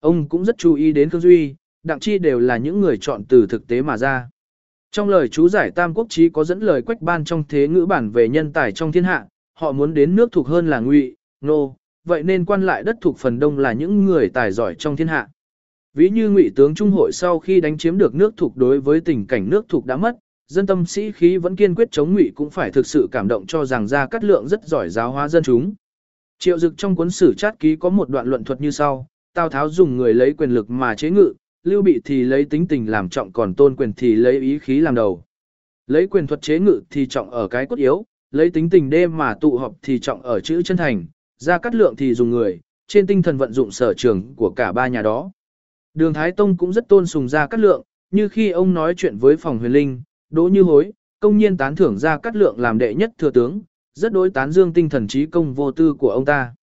Ông 0.00 0.28
cũng 0.28 0.44
rất 0.44 0.58
chú 0.58 0.74
ý 0.74 0.92
đến 0.92 1.10
Khương 1.10 1.20
Duy, 1.20 1.54
Đặng 1.82 2.00
Chi 2.00 2.18
đều 2.18 2.38
là 2.38 2.56
những 2.56 2.80
người 2.80 2.98
chọn 3.00 3.24
từ 3.28 3.46
thực 3.46 3.66
tế 3.66 3.82
mà 3.82 3.96
ra. 3.96 4.30
Trong 4.90 5.08
lời 5.08 5.28
chú 5.28 5.48
giải 5.48 5.70
Tam 5.70 5.94
Quốc 5.94 6.06
Chí 6.10 6.28
có 6.28 6.44
dẫn 6.44 6.60
lời 6.60 6.82
quách 6.82 7.02
ban 7.02 7.24
trong 7.24 7.44
thế 7.48 7.68
ngữ 7.68 7.86
bản 7.86 8.10
về 8.10 8.28
nhân 8.28 8.52
tài 8.52 8.72
trong 8.72 8.92
thiên 8.92 9.04
hạ, 9.04 9.26
họ 9.54 9.72
muốn 9.72 9.94
đến 9.94 10.16
nước 10.16 10.32
thuộc 10.32 10.46
hơn 10.46 10.66
là 10.66 10.80
ngụy, 10.80 11.16
nô, 11.40 11.76
vậy 12.04 12.22
nên 12.22 12.44
quan 12.44 12.66
lại 12.66 12.82
đất 12.82 12.96
thuộc 13.00 13.18
phần 13.18 13.38
đông 13.38 13.58
là 13.58 13.72
những 13.72 14.04
người 14.04 14.28
tài 14.28 14.52
giỏi 14.52 14.74
trong 14.74 14.96
thiên 14.96 15.08
hạ. 15.08 15.28
Ví 15.94 16.10
như 16.10 16.30
ngụy 16.30 16.50
tướng 16.56 16.74
Trung 16.74 16.90
hội 16.90 17.12
sau 17.12 17.38
khi 17.38 17.60
đánh 17.60 17.78
chiếm 17.78 17.98
được 17.98 18.14
nước 18.14 18.34
thuộc 18.36 18.56
đối 18.56 18.80
với 18.80 19.00
tình 19.00 19.26
cảnh 19.26 19.50
nước 19.50 19.66
thuộc 19.68 19.86
đã 19.86 19.96
mất, 19.96 20.16
dân 20.46 20.66
tâm 20.66 20.86
sĩ 20.86 21.12
khí 21.12 21.36
vẫn 21.36 21.56
kiên 21.56 21.74
quyết 21.74 21.88
chống 21.90 22.14
ngụy 22.14 22.32
cũng 22.34 22.50
phải 22.50 22.70
thực 22.70 22.86
sự 22.86 23.08
cảm 23.12 23.28
động 23.28 23.46
cho 23.46 23.64
rằng 23.64 23.86
ra 23.88 24.06
cắt 24.06 24.24
lượng 24.24 24.48
rất 24.48 24.64
giỏi 24.64 24.88
giáo 24.88 25.12
hóa 25.12 25.28
dân 25.28 25.42
chúng. 25.42 25.74
Triệu 26.38 26.58
dực 26.58 26.74
trong 26.76 26.96
cuốn 26.96 27.10
sử 27.10 27.34
chát 27.34 27.58
ký 27.58 27.76
có 27.76 27.90
một 27.90 28.08
đoạn 28.08 28.26
luận 28.26 28.44
thuật 28.44 28.60
như 28.60 28.70
sau, 28.70 29.06
Tào 29.34 29.48
Tháo 29.48 29.68
dùng 29.68 29.96
người 29.96 30.14
lấy 30.14 30.32
quyền 30.32 30.50
lực 30.50 30.70
mà 30.70 30.94
chế 30.94 31.10
ngự, 31.10 31.32
Lưu 31.64 31.82
Bị 31.82 32.00
thì 32.04 32.24
lấy 32.24 32.44
tính 32.44 32.66
tình 32.66 32.90
làm 32.90 33.08
trọng 33.08 33.32
còn 33.32 33.54
tôn 33.54 33.76
quyền 33.76 33.92
thì 33.92 34.14
lấy 34.14 34.40
ý 34.40 34.58
khí 34.58 34.80
làm 34.80 34.94
đầu. 34.94 35.24
Lấy 35.86 36.06
quyền 36.06 36.26
thuật 36.26 36.42
chế 36.42 36.58
ngự 36.58 36.80
thì 36.90 37.06
trọng 37.06 37.30
ở 37.30 37.48
cái 37.48 37.66
cốt 37.66 37.76
yếu, 37.76 38.04
lấy 38.30 38.50
tính 38.50 38.70
tình 38.70 38.90
đê 38.90 39.06
mà 39.06 39.34
tụ 39.34 39.58
họp 39.58 39.74
thì 39.82 39.98
trọng 39.98 40.22
ở 40.22 40.40
chữ 40.40 40.62
chân 40.62 40.76
thành, 40.76 41.06
ra 41.38 41.58
cắt 41.58 41.74
lượng 41.74 41.96
thì 41.96 42.14
dùng 42.14 42.30
người, 42.30 42.60
trên 42.88 43.06
tinh 43.06 43.22
thần 43.22 43.36
vận 43.36 43.52
dụng 43.52 43.70
sở 43.70 43.94
trường 43.94 44.34
của 44.34 44.50
cả 44.50 44.72
ba 44.72 44.88
nhà 44.88 45.02
đó. 45.02 45.30
Đường 46.00 46.14
Thái 46.14 46.32
Tông 46.32 46.56
cũng 46.56 46.72
rất 46.72 46.88
tôn 46.88 47.06
sùng 47.06 47.28
gia 47.28 47.46
cát 47.46 47.60
lượng, 47.60 47.82
như 48.10 48.28
khi 48.28 48.50
ông 48.50 48.74
nói 48.74 48.94
chuyện 48.96 49.16
với 49.16 49.36
phòng 49.36 49.58
huyền 49.58 49.72
linh, 49.72 50.02
đỗ 50.30 50.48
như 50.48 50.62
hối, 50.62 50.92
công 51.20 51.38
nhiên 51.38 51.56
tán 51.56 51.76
thưởng 51.76 51.98
gia 51.98 52.18
cát 52.18 52.36
lượng 52.36 52.60
làm 52.60 52.78
đệ 52.78 52.94
nhất 52.94 53.10
thừa 53.18 53.30
tướng, 53.30 53.60
rất 53.94 54.12
đối 54.12 54.30
tán 54.30 54.52
dương 54.52 54.72
tinh 54.72 54.88
thần 54.88 55.08
trí 55.08 55.26
công 55.26 55.54
vô 55.54 55.70
tư 55.70 55.94
của 55.94 56.10
ông 56.10 56.24
ta. 56.24 56.54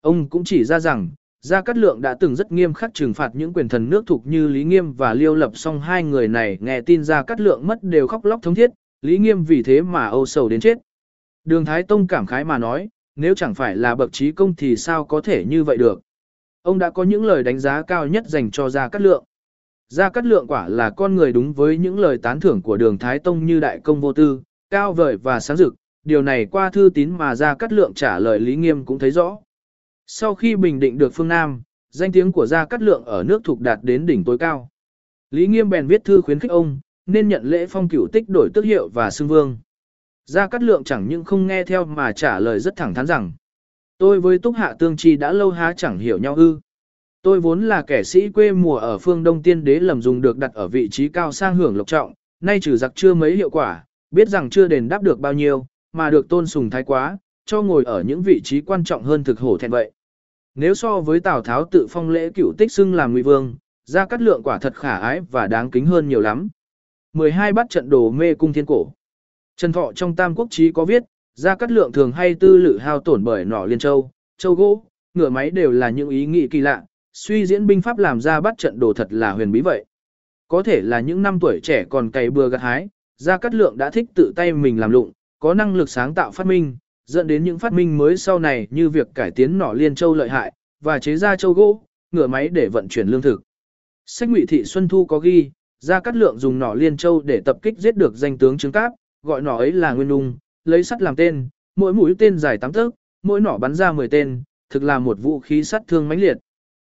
Ông 0.00 0.28
cũng 0.28 0.44
chỉ 0.44 0.64
ra 0.64 0.80
rằng, 0.80 1.10
Gia 1.40 1.62
Cát 1.62 1.76
Lượng 1.76 2.00
đã 2.00 2.14
từng 2.20 2.36
rất 2.36 2.52
nghiêm 2.52 2.74
khắc 2.74 2.94
trừng 2.94 3.14
phạt 3.14 3.30
những 3.34 3.52
quyền 3.52 3.68
thần 3.68 3.90
nước 3.90 4.06
thuộc 4.06 4.26
như 4.26 4.48
Lý 4.48 4.64
Nghiêm 4.64 4.92
và 4.92 5.14
Liêu 5.14 5.34
Lập 5.34 5.50
song 5.54 5.80
hai 5.80 6.02
người 6.02 6.28
này 6.28 6.58
nghe 6.60 6.80
tin 6.80 7.04
Gia 7.04 7.22
Cát 7.22 7.40
Lượng 7.40 7.66
mất 7.66 7.82
đều 7.82 8.06
khóc 8.06 8.24
lóc 8.24 8.42
thống 8.42 8.54
thiết, 8.54 8.70
Lý 9.02 9.18
Nghiêm 9.18 9.44
vì 9.44 9.62
thế 9.62 9.82
mà 9.82 10.06
âu 10.06 10.26
sầu 10.26 10.48
đến 10.48 10.60
chết. 10.60 10.78
Đường 11.44 11.64
Thái 11.64 11.82
Tông 11.82 12.06
cảm 12.06 12.26
khái 12.26 12.44
mà 12.44 12.58
nói, 12.58 12.88
nếu 13.16 13.34
chẳng 13.34 13.54
phải 13.54 13.76
là 13.76 13.94
bậc 13.94 14.12
trí 14.12 14.32
công 14.32 14.54
thì 14.54 14.76
sao 14.76 15.04
có 15.04 15.20
thể 15.20 15.44
như 15.44 15.64
vậy 15.64 15.76
được. 15.76 16.00
Ông 16.66 16.78
đã 16.78 16.90
có 16.90 17.02
những 17.02 17.24
lời 17.24 17.42
đánh 17.42 17.58
giá 17.58 17.82
cao 17.82 18.06
nhất 18.06 18.26
dành 18.26 18.50
cho 18.50 18.68
Gia 18.68 18.88
Cát 18.88 19.02
Lượng. 19.02 19.24
Gia 19.88 20.10
Cát 20.10 20.26
Lượng 20.26 20.46
quả 20.46 20.68
là 20.68 20.90
con 20.90 21.14
người 21.14 21.32
đúng 21.32 21.52
với 21.52 21.78
những 21.78 21.98
lời 21.98 22.18
tán 22.18 22.40
thưởng 22.40 22.62
của 22.62 22.76
đường 22.76 22.98
Thái 22.98 23.18
Tông 23.18 23.46
như 23.46 23.60
đại 23.60 23.80
công 23.84 24.00
vô 24.00 24.12
tư, 24.12 24.42
cao 24.70 24.92
vời 24.92 25.16
và 25.16 25.40
sáng 25.40 25.56
rực, 25.56 25.74
điều 26.04 26.22
này 26.22 26.46
qua 26.46 26.70
thư 26.70 26.90
tín 26.94 27.10
mà 27.10 27.34
Gia 27.34 27.54
Cát 27.54 27.72
Lượng 27.72 27.94
trả 27.94 28.18
lời 28.18 28.40
Lý 28.40 28.56
Nghiêm 28.56 28.84
cũng 28.84 28.98
thấy 28.98 29.10
rõ. 29.10 29.38
Sau 30.06 30.34
khi 30.34 30.56
bình 30.56 30.80
định 30.80 30.98
được 30.98 31.14
phương 31.14 31.28
Nam, 31.28 31.62
danh 31.90 32.12
tiếng 32.12 32.32
của 32.32 32.46
Gia 32.46 32.64
Cát 32.64 32.82
Lượng 32.82 33.04
ở 33.04 33.22
nước 33.22 33.40
thuộc 33.44 33.60
đạt 33.60 33.78
đến 33.82 34.06
đỉnh 34.06 34.24
tối 34.24 34.38
cao. 34.38 34.68
Lý 35.30 35.46
Nghiêm 35.46 35.70
bèn 35.70 35.86
viết 35.86 36.04
thư 36.04 36.20
khuyến 36.20 36.38
khích 36.38 36.50
ông, 36.50 36.80
nên 37.06 37.28
nhận 37.28 37.44
lễ 37.44 37.66
phong 37.66 37.88
cửu 37.88 38.08
tích 38.12 38.28
đổi 38.28 38.48
tước 38.54 38.64
hiệu 38.64 38.88
và 38.88 39.10
xưng 39.10 39.28
vương. 39.28 39.58
Gia 40.24 40.46
Cát 40.46 40.62
Lượng 40.62 40.84
chẳng 40.84 41.08
những 41.08 41.24
không 41.24 41.46
nghe 41.46 41.64
theo 41.64 41.84
mà 41.84 42.12
trả 42.12 42.40
lời 42.40 42.60
rất 42.60 42.76
thẳng 42.76 42.94
thắn 42.94 43.06
rằng, 43.06 43.32
tôi 43.98 44.20
với 44.20 44.38
Túc 44.38 44.56
Hạ 44.56 44.74
Tương 44.78 44.96
Chi 44.96 45.16
đã 45.16 45.32
lâu 45.32 45.50
há 45.50 45.72
chẳng 45.72 45.98
hiểu 45.98 46.18
nhau 46.18 46.34
ư. 46.34 46.60
Tôi 47.22 47.40
vốn 47.40 47.68
là 47.68 47.82
kẻ 47.82 48.02
sĩ 48.02 48.28
quê 48.28 48.52
mùa 48.52 48.76
ở 48.76 48.98
phương 48.98 49.22
Đông 49.22 49.42
Tiên 49.42 49.64
Đế 49.64 49.80
lầm 49.80 50.02
dùng 50.02 50.20
được 50.20 50.38
đặt 50.38 50.50
ở 50.54 50.68
vị 50.68 50.88
trí 50.88 51.08
cao 51.08 51.32
sang 51.32 51.56
hưởng 51.56 51.76
lộc 51.76 51.86
trọng, 51.86 52.14
nay 52.40 52.60
trừ 52.60 52.76
giặc 52.76 52.92
chưa 52.94 53.14
mấy 53.14 53.36
hiệu 53.36 53.50
quả, 53.50 53.84
biết 54.10 54.28
rằng 54.28 54.50
chưa 54.50 54.68
đền 54.68 54.88
đáp 54.88 55.02
được 55.02 55.20
bao 55.20 55.32
nhiêu, 55.32 55.66
mà 55.92 56.10
được 56.10 56.28
tôn 56.28 56.46
sùng 56.46 56.70
thái 56.70 56.82
quá, 56.82 57.18
cho 57.46 57.62
ngồi 57.62 57.84
ở 57.84 58.02
những 58.02 58.22
vị 58.22 58.40
trí 58.44 58.60
quan 58.60 58.84
trọng 58.84 59.02
hơn 59.02 59.24
thực 59.24 59.40
hổ 59.40 59.58
thẹn 59.58 59.70
vậy. 59.70 59.92
Nếu 60.54 60.74
so 60.74 61.00
với 61.00 61.20
Tào 61.20 61.42
Tháo 61.42 61.64
tự 61.70 61.86
phong 61.90 62.10
lễ 62.10 62.30
cửu 62.34 62.52
tích 62.58 62.72
xưng 62.72 62.94
làm 62.94 63.12
ngụy 63.12 63.22
vương, 63.22 63.54
Gia 63.84 64.06
Cát 64.06 64.22
Lượng 64.22 64.42
quả 64.44 64.58
thật 64.58 64.74
khả 64.74 64.96
ái 64.96 65.20
và 65.30 65.46
đáng 65.46 65.70
kính 65.70 65.86
hơn 65.86 66.08
nhiều 66.08 66.20
lắm. 66.20 66.48
12 67.12 67.52
bắt 67.52 67.66
trận 67.70 67.90
đồ 67.90 68.10
mê 68.10 68.34
cung 68.34 68.52
thiên 68.52 68.66
cổ. 68.66 68.92
Trần 69.56 69.72
Thọ 69.72 69.92
trong 69.92 70.16
Tam 70.16 70.34
Quốc 70.34 70.48
Chí 70.50 70.72
có 70.72 70.84
viết, 70.84 71.02
Gia 71.40 71.54
Cát 71.54 71.70
Lượng 71.70 71.92
thường 71.92 72.12
hay 72.12 72.34
tư 72.34 72.56
lự 72.56 72.78
hao 72.78 73.00
tổn 73.00 73.24
bởi 73.24 73.44
nỏ 73.44 73.64
liên 73.64 73.78
châu, 73.78 74.10
châu 74.38 74.54
gỗ, 74.54 74.84
ngựa 75.14 75.28
máy 75.28 75.50
đều 75.50 75.70
là 75.72 75.90
những 75.90 76.08
ý 76.08 76.26
nghĩ 76.26 76.48
kỳ 76.48 76.60
lạ, 76.60 76.84
suy 77.12 77.46
diễn 77.46 77.66
binh 77.66 77.82
pháp 77.82 77.98
làm 77.98 78.20
ra 78.20 78.40
bắt 78.40 78.54
trận 78.58 78.78
đồ 78.78 78.92
thật 78.92 79.06
là 79.10 79.32
huyền 79.32 79.52
bí 79.52 79.60
vậy. 79.60 79.84
Có 80.48 80.62
thể 80.62 80.80
là 80.80 81.00
những 81.00 81.22
năm 81.22 81.40
tuổi 81.40 81.60
trẻ 81.62 81.84
còn 81.90 82.10
cày 82.10 82.30
bừa 82.30 82.48
gặt 82.48 82.60
hái, 82.60 82.88
Gia 83.16 83.38
Cát 83.38 83.54
Lượng 83.54 83.78
đã 83.78 83.90
thích 83.90 84.06
tự 84.14 84.32
tay 84.36 84.52
mình 84.52 84.80
làm 84.80 84.90
lụng, 84.90 85.12
có 85.38 85.54
năng 85.54 85.74
lực 85.74 85.88
sáng 85.88 86.14
tạo 86.14 86.30
phát 86.30 86.46
minh, 86.46 86.76
dẫn 87.06 87.26
đến 87.26 87.44
những 87.44 87.58
phát 87.58 87.72
minh 87.72 87.98
mới 87.98 88.16
sau 88.16 88.38
này 88.38 88.66
như 88.70 88.88
việc 88.88 89.08
cải 89.14 89.30
tiến 89.30 89.58
nỏ 89.58 89.72
liên 89.72 89.94
châu 89.94 90.14
lợi 90.14 90.28
hại, 90.28 90.52
và 90.80 90.98
chế 90.98 91.16
ra 91.16 91.36
châu 91.36 91.52
gỗ, 91.52 91.82
ngựa 92.12 92.26
máy 92.26 92.48
để 92.48 92.68
vận 92.68 92.88
chuyển 92.88 93.08
lương 93.08 93.22
thực. 93.22 93.42
Sách 94.06 94.28
Ngụy 94.28 94.46
Thị 94.46 94.64
Xuân 94.64 94.88
Thu 94.88 95.06
có 95.06 95.18
ghi, 95.18 95.50
Gia 95.80 96.00
Cát 96.00 96.16
Lượng 96.16 96.38
dùng 96.38 96.58
nỏ 96.58 96.74
liên 96.74 96.96
châu 96.96 97.22
để 97.22 97.40
tập 97.44 97.56
kích 97.62 97.78
giết 97.78 97.96
được 97.96 98.16
danh 98.16 98.38
tướng 98.38 98.58
Trương 98.58 98.72
Cáp, 98.72 98.92
gọi 99.22 99.42
nỏ 99.42 99.56
ấy 99.56 99.72
là 99.72 99.92
Nguyên 99.92 100.08
Nung, 100.08 100.36
lấy 100.68 100.84
sắt 100.84 101.02
làm 101.02 101.16
tên, 101.16 101.48
mỗi 101.76 101.92
mũi 101.92 102.14
tên 102.18 102.38
dài 102.38 102.58
8 102.58 102.72
thước, 102.72 102.94
mỗi 103.22 103.40
nỏ 103.40 103.58
bắn 103.58 103.74
ra 103.74 103.92
10 103.92 104.08
tên, 104.08 104.42
thực 104.70 104.82
là 104.82 104.98
một 104.98 105.18
vũ 105.20 105.40
khí 105.40 105.64
sát 105.64 105.82
thương 105.88 106.08
mãnh 106.08 106.20
liệt. 106.20 106.36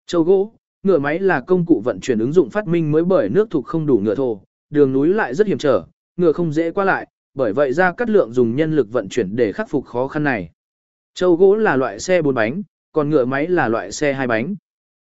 Châu 0.07 0.23
gỗ, 0.23 0.55
ngựa 0.83 0.99
máy 0.99 1.19
là 1.19 1.41
công 1.41 1.67
cụ 1.67 1.81
vận 1.85 2.01
chuyển 2.01 2.19
ứng 2.19 2.33
dụng 2.33 2.51
phát 2.51 2.67
minh 2.67 2.93
mới 2.93 3.05
bởi 3.05 3.29
nước 3.29 3.51
thuộc 3.51 3.67
không 3.67 3.87
đủ 3.87 3.99
ngựa 3.99 4.15
thổ, 4.15 4.43
đường 4.71 4.93
núi 4.93 5.09
lại 5.09 5.35
rất 5.35 5.47
hiểm 5.47 5.59
trở, 5.59 5.85
ngựa 6.17 6.33
không 6.33 6.53
dễ 6.53 6.71
qua 6.71 6.85
lại, 6.85 7.07
bởi 7.35 7.53
vậy 7.53 7.73
ra 7.73 7.93
cắt 7.93 8.11
Lượng 8.11 8.33
dùng 8.33 8.57
nhân 8.57 8.77
lực 8.77 8.93
vận 8.93 9.09
chuyển 9.09 9.37
để 9.37 9.53
khắc 9.53 9.71
phục 9.71 9.87
khó 9.87 10.09
khăn 10.09 10.25
này. 10.25 10.51
Châu 11.15 11.37
gỗ 11.37 11.57
là 11.57 11.77
loại 11.77 12.01
xe 12.01 12.23
4 12.23 12.35
bánh, 12.35 12.63
còn 12.93 13.11
ngựa 13.11 13.25
máy 13.25 13.47
là 13.47 13.69
loại 13.69 13.93
xe 13.93 14.13
2 14.13 14.27
bánh. 14.27 14.55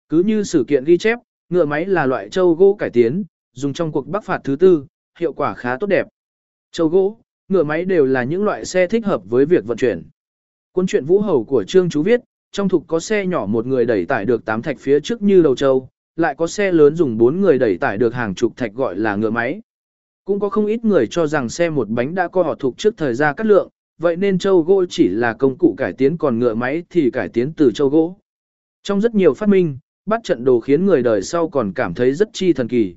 Cứ 0.08 0.22
như 0.22 0.42
sự 0.42 0.64
kiện 0.68 0.84
ghi 0.84 0.98
chép, 0.98 1.18
ngựa 1.48 1.64
máy 1.64 1.86
là 1.86 2.06
loại 2.06 2.28
châu 2.28 2.54
gỗ 2.54 2.76
cải 2.78 2.90
tiến, 2.90 3.24
dùng 3.52 3.72
trong 3.72 3.92
cuộc 3.92 4.08
bắc 4.08 4.24
phạt 4.24 4.40
thứ 4.44 4.56
tư, 4.56 4.86
hiệu 5.18 5.32
quả 5.32 5.54
khá 5.54 5.76
tốt 5.80 5.86
đẹp. 5.86 6.06
Châu 6.72 6.88
gỗ, 6.88 7.20
ngựa 7.48 7.64
máy 7.64 7.84
đều 7.84 8.06
là 8.06 8.24
những 8.24 8.44
loại 8.44 8.64
xe 8.64 8.86
thích 8.86 9.06
hợp 9.06 9.22
với 9.30 9.44
việc 9.44 9.66
vận 9.66 9.78
chuyển. 9.78 10.02
Cuốn 10.72 10.86
truyện 10.86 11.04
Vũ 11.04 11.20
Hầu 11.20 11.44
của 11.44 11.64
Trương 11.64 11.90
Chú 11.90 12.02
viết, 12.02 12.20
trong 12.52 12.68
thục 12.68 12.84
có 12.86 13.00
xe 13.00 13.26
nhỏ 13.26 13.46
một 13.46 13.66
người 13.66 13.84
đẩy 13.84 14.04
tải 14.04 14.24
được 14.24 14.44
8 14.44 14.62
thạch 14.62 14.78
phía 14.78 15.00
trước 15.00 15.22
như 15.22 15.42
đầu 15.42 15.56
châu, 15.56 15.88
lại 16.16 16.34
có 16.38 16.46
xe 16.46 16.72
lớn 16.72 16.94
dùng 16.94 17.18
4 17.18 17.40
người 17.40 17.58
đẩy 17.58 17.76
tải 17.76 17.98
được 17.98 18.14
hàng 18.14 18.34
chục 18.34 18.56
thạch 18.56 18.72
gọi 18.74 18.96
là 18.96 19.16
ngựa 19.16 19.30
máy. 19.30 19.60
Cũng 20.24 20.40
có 20.40 20.48
không 20.48 20.66
ít 20.66 20.84
người 20.84 21.06
cho 21.06 21.26
rằng 21.26 21.48
xe 21.48 21.70
một 21.70 21.88
bánh 21.88 22.14
đã 22.14 22.28
có 22.28 22.42
họ 22.42 22.54
thuộc 22.54 22.78
trước 22.78 22.96
thời 22.96 23.14
gian 23.14 23.34
cắt 23.36 23.46
lượng, 23.46 23.68
vậy 23.98 24.16
nên 24.16 24.38
châu 24.38 24.62
gỗ 24.62 24.84
chỉ 24.88 25.08
là 25.08 25.32
công 25.32 25.58
cụ 25.58 25.74
cải 25.78 25.92
tiến 25.92 26.18
còn 26.18 26.38
ngựa 26.38 26.54
máy 26.54 26.82
thì 26.90 27.10
cải 27.10 27.28
tiến 27.28 27.52
từ 27.56 27.72
châu 27.72 27.88
gỗ. 27.88 28.16
Trong 28.82 29.00
rất 29.00 29.14
nhiều 29.14 29.34
phát 29.34 29.48
minh, 29.48 29.78
bắt 30.06 30.20
trận 30.24 30.44
đồ 30.44 30.60
khiến 30.60 30.86
người 30.86 31.02
đời 31.02 31.22
sau 31.22 31.48
còn 31.48 31.72
cảm 31.72 31.94
thấy 31.94 32.12
rất 32.12 32.28
chi 32.32 32.52
thần 32.52 32.68
kỳ. 32.68 32.96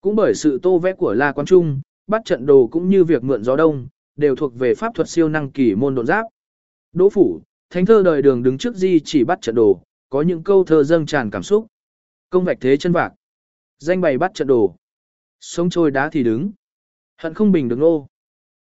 Cũng 0.00 0.16
bởi 0.16 0.34
sự 0.34 0.58
tô 0.62 0.78
vẽ 0.78 0.92
của 0.92 1.14
La 1.14 1.32
quán 1.32 1.46
Trung, 1.46 1.80
bắt 2.10 2.22
trận 2.24 2.46
đồ 2.46 2.68
cũng 2.72 2.88
như 2.88 3.04
việc 3.04 3.24
mượn 3.24 3.44
gió 3.44 3.56
đông, 3.56 3.88
đều 4.16 4.36
thuộc 4.36 4.58
về 4.58 4.74
pháp 4.74 4.94
thuật 4.94 5.08
siêu 5.08 5.28
năng 5.28 5.50
kỳ 5.50 5.74
môn 5.74 5.94
độn 5.94 6.06
giáp. 6.06 6.26
Đỗ 6.92 7.10
phủ, 7.10 7.40
thánh 7.70 7.86
thơ 7.86 8.02
đời 8.02 8.22
đường 8.22 8.42
đứng 8.42 8.58
trước 8.58 8.76
di 8.76 9.00
chỉ 9.04 9.24
bắt 9.24 9.38
trận 9.42 9.54
đồ, 9.54 9.82
có 10.08 10.22
những 10.22 10.42
câu 10.42 10.64
thơ 10.64 10.84
dâng 10.84 11.06
tràn 11.06 11.30
cảm 11.30 11.42
xúc. 11.42 11.66
Công 12.30 12.44
vạch 12.44 12.58
thế 12.60 12.76
chân 12.76 12.92
vạc. 12.92 13.12
Danh 13.78 14.00
bày 14.00 14.18
bắt 14.18 14.30
trận 14.34 14.48
đồ. 14.48 14.76
Sống 15.40 15.70
trôi 15.70 15.90
đá 15.90 16.10
thì 16.10 16.22
đứng. 16.22 16.52
Hận 17.18 17.34
không 17.34 17.52
bình 17.52 17.68
được 17.68 17.78
nô. 17.78 18.06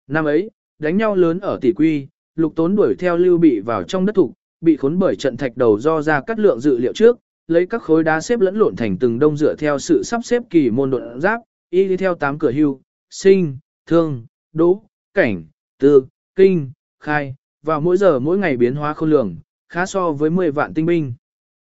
Năm 0.08 0.26
ấy, 0.26 0.50
đánh 0.80 0.98
nhau 0.98 1.16
lớn 1.16 1.40
ở 1.40 1.60
tỷ 1.62 1.74
quy, 1.74 2.08
lục 2.36 2.54
tốn 2.56 2.76
đuổi 2.76 2.96
theo 3.00 3.18
lưu 3.18 3.38
bị 3.38 3.60
vào 3.60 3.84
trong 3.84 4.06
đất 4.06 4.16
thục, 4.16 4.34
bị 4.62 4.78
khốn 4.78 5.00
bởi 5.00 5.16
trận 5.16 5.38
thạch 5.38 5.58
đầu 5.58 5.80
do 5.80 6.02
ra 6.02 6.22
cắt 6.22 6.40
lượng 6.40 6.60
dự 6.60 6.78
liệu 6.78 6.94
trước, 6.94 7.18
lấy 7.48 7.66
các 7.66 7.82
khối 7.82 8.04
đá 8.04 8.22
xếp 8.22 8.40
lẫn 8.40 8.56
lộn 8.56 8.76
thành 8.76 8.98
từng 9.00 9.20
đông 9.20 9.38
dựa 9.38 9.56
theo 9.56 9.80
sự 9.80 10.04
sắp 10.04 10.22
xếp 10.24 10.44
kỳ 10.50 10.70
môn 10.70 10.92
độn 10.92 11.22
giáp, 11.22 11.42
y 11.70 11.88
đi 11.88 11.98
theo 11.98 12.16
tám 12.16 12.40
cửa 12.40 12.52
hưu, 12.52 12.82
sinh, 13.10 13.58
thương, 13.86 14.26
đỗ, 14.54 14.84
cảnh, 15.14 15.46
tư, 15.80 16.06
kinh, 16.36 16.72
khai, 17.00 17.36
vào 17.64 17.82
mỗi 17.82 17.98
giờ 17.98 18.20
mỗi 18.20 18.38
ngày 18.38 18.58
biến 18.58 18.76
hóa 18.76 18.94
khôn 18.94 19.10
lường, 19.10 19.36
khá 19.70 19.86
so 19.86 20.12
với 20.12 20.30
10 20.30 20.52
vạn 20.52 20.74
tinh 20.74 20.86
binh. 20.86 21.14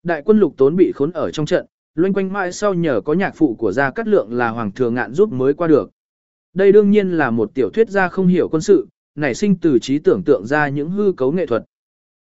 Đại 0.02 0.22
quân 0.24 0.40
lục 0.40 0.54
tốn 0.56 0.76
bị 0.76 0.92
khốn 0.94 1.10
ở 1.10 1.30
trong 1.30 1.46
trận, 1.46 1.66
loanh 1.94 2.12
quanh 2.12 2.32
mãi 2.32 2.52
sau 2.52 2.74
nhờ 2.74 3.00
có 3.04 3.12
nhạc 3.12 3.30
phụ 3.34 3.54
của 3.54 3.72
gia 3.72 3.90
cát 3.90 4.08
lượng 4.08 4.32
là 4.32 4.48
hoàng 4.48 4.72
thừa 4.72 4.90
ngạn 4.90 5.14
giúp 5.14 5.32
mới 5.32 5.54
qua 5.54 5.68
được. 5.68 5.90
Đây 6.54 6.72
đương 6.72 6.90
nhiên 6.90 7.10
là 7.10 7.30
một 7.30 7.50
tiểu 7.54 7.70
thuyết 7.70 7.88
gia 7.88 8.08
không 8.08 8.26
hiểu 8.26 8.48
quân 8.48 8.62
sự, 8.62 8.88
nảy 9.14 9.34
sinh 9.34 9.56
từ 9.56 9.78
trí 9.78 9.98
tưởng 9.98 10.22
tượng 10.24 10.46
ra 10.46 10.68
những 10.68 10.90
hư 10.90 11.12
cấu 11.12 11.32
nghệ 11.32 11.46
thuật. 11.46 11.64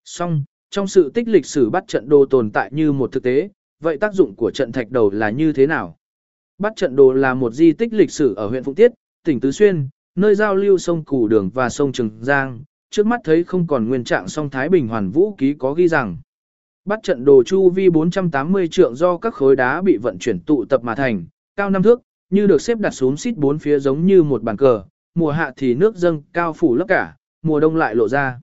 Song, 0.04 0.44
trong 0.70 0.86
sự 0.86 1.11
tích 1.14 1.28
lịch 1.28 1.46
sử 1.46 1.70
bắt 1.70 1.84
trận 1.88 2.09
đồ 2.09 2.26
tồn 2.26 2.50
tại 2.50 2.70
như 2.72 2.92
một 2.92 3.12
thực 3.12 3.22
tế, 3.22 3.50
vậy 3.80 3.98
tác 3.98 4.14
dụng 4.14 4.34
của 4.36 4.50
trận 4.50 4.72
thạch 4.72 4.90
đầu 4.90 5.11
là 5.11 5.30
như 5.30 5.52
thế 5.52 5.66
nào? 5.66 5.96
Bắt 6.59 6.72
trận 6.76 6.96
đồ 6.96 7.12
là 7.12 7.34
một 7.34 7.52
di 7.52 7.72
tích 7.72 7.92
lịch 7.92 8.11
sử 8.11 8.34
ở 8.34 8.48
huyện 8.48 8.64
Phụng 8.64 8.74
Tiết, 8.74 8.92
tỉnh 9.24 9.40
Tứ 9.40 9.50
Xuyên, 9.50 9.88
nơi 10.14 10.34
giao 10.34 10.54
lưu 10.54 10.78
sông 10.78 11.04
Củ 11.04 11.28
Đường 11.28 11.50
và 11.54 11.68
sông 11.68 11.92
Trường 11.92 12.11
Giang, 12.20 12.61
trước 12.90 13.07
mắt 13.07 13.20
thấy 13.24 13.44
không 13.44 13.66
còn 13.66 13.88
nguyên 13.88 14.04
trạng 14.04 14.28
song 14.28 14.50
Thái 14.50 14.68
Bình 14.68 14.88
Hoàn 14.88 15.11
Vũ 15.11 15.34
ký 15.38 15.54
có 15.54 15.74
ghi 15.74 15.88
rằng. 15.88 16.16
Bắt 16.84 16.98
trận 17.02 17.24
đồ 17.24 17.42
chu 17.42 17.70
vi 17.70 17.90
480 17.90 18.68
trượng 18.68 18.94
do 18.94 19.18
các 19.18 19.34
khối 19.34 19.57
đá 19.57 19.82
bị 19.82 19.96
vận 19.96 20.18
chuyển 20.18 20.40
tụ 20.40 20.64
tập 20.64 20.84
mà 20.84 20.94
thành, 20.94 21.26
cao 21.57 21.70
năm 21.70 21.82
thước, 21.82 22.00
như 22.30 22.46
được 22.46 22.61
xếp 22.61 22.78
đặt 22.78 22.90
xuống 22.90 23.16
xít 23.16 23.36
bốn 23.36 23.59
phía 23.59 23.78
giống 23.78 24.07
như 24.07 24.22
một 24.22 24.42
bàn 24.42 24.57
cờ, 24.57 24.82
mùa 25.14 25.30
hạ 25.30 25.52
thì 25.57 25.74
nước 25.74 25.96
dâng 25.96 26.22
cao 26.32 26.52
phủ 26.52 26.74
lấp 26.74 26.88
cả, 26.88 27.16
mùa 27.42 27.61
đông 27.61 27.76
lại 27.76 27.94
lộ 27.94 28.09
ra. 28.09 28.40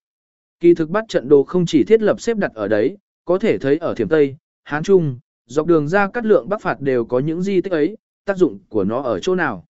Kỳ 0.59 0.73
thực 0.73 0.89
bắt 0.89 1.05
trận 1.07 1.29
đồ 1.29 1.43
không 1.43 1.65
chỉ 1.65 1.83
thiết 1.83 2.01
lập 2.01 2.21
xếp 2.21 2.37
đặt 2.37 2.51
ở 2.53 2.67
đấy, 2.67 2.97
có 3.25 3.37
thể 3.39 3.57
thấy 3.57 3.77
ở 3.77 3.95
Thiểm 3.95 4.07
Tây, 4.07 4.35
Hán 4.63 4.83
Trung, 4.83 5.19
dọc 5.45 5.67
đường 5.67 5.87
ra 5.87 6.07
cắt 6.07 6.25
lượng 6.25 6.49
bắc 6.49 6.61
phạt 6.61 6.81
đều 6.81 7.05
có 7.05 7.19
những 7.19 7.41
di 7.41 7.61
tích 7.61 7.73
ấy, 7.73 7.97
tác 8.25 8.37
dụng 8.37 8.59
của 8.69 8.83
nó 8.83 9.01
ở 9.01 9.19
chỗ 9.19 9.35
nào. 9.35 9.65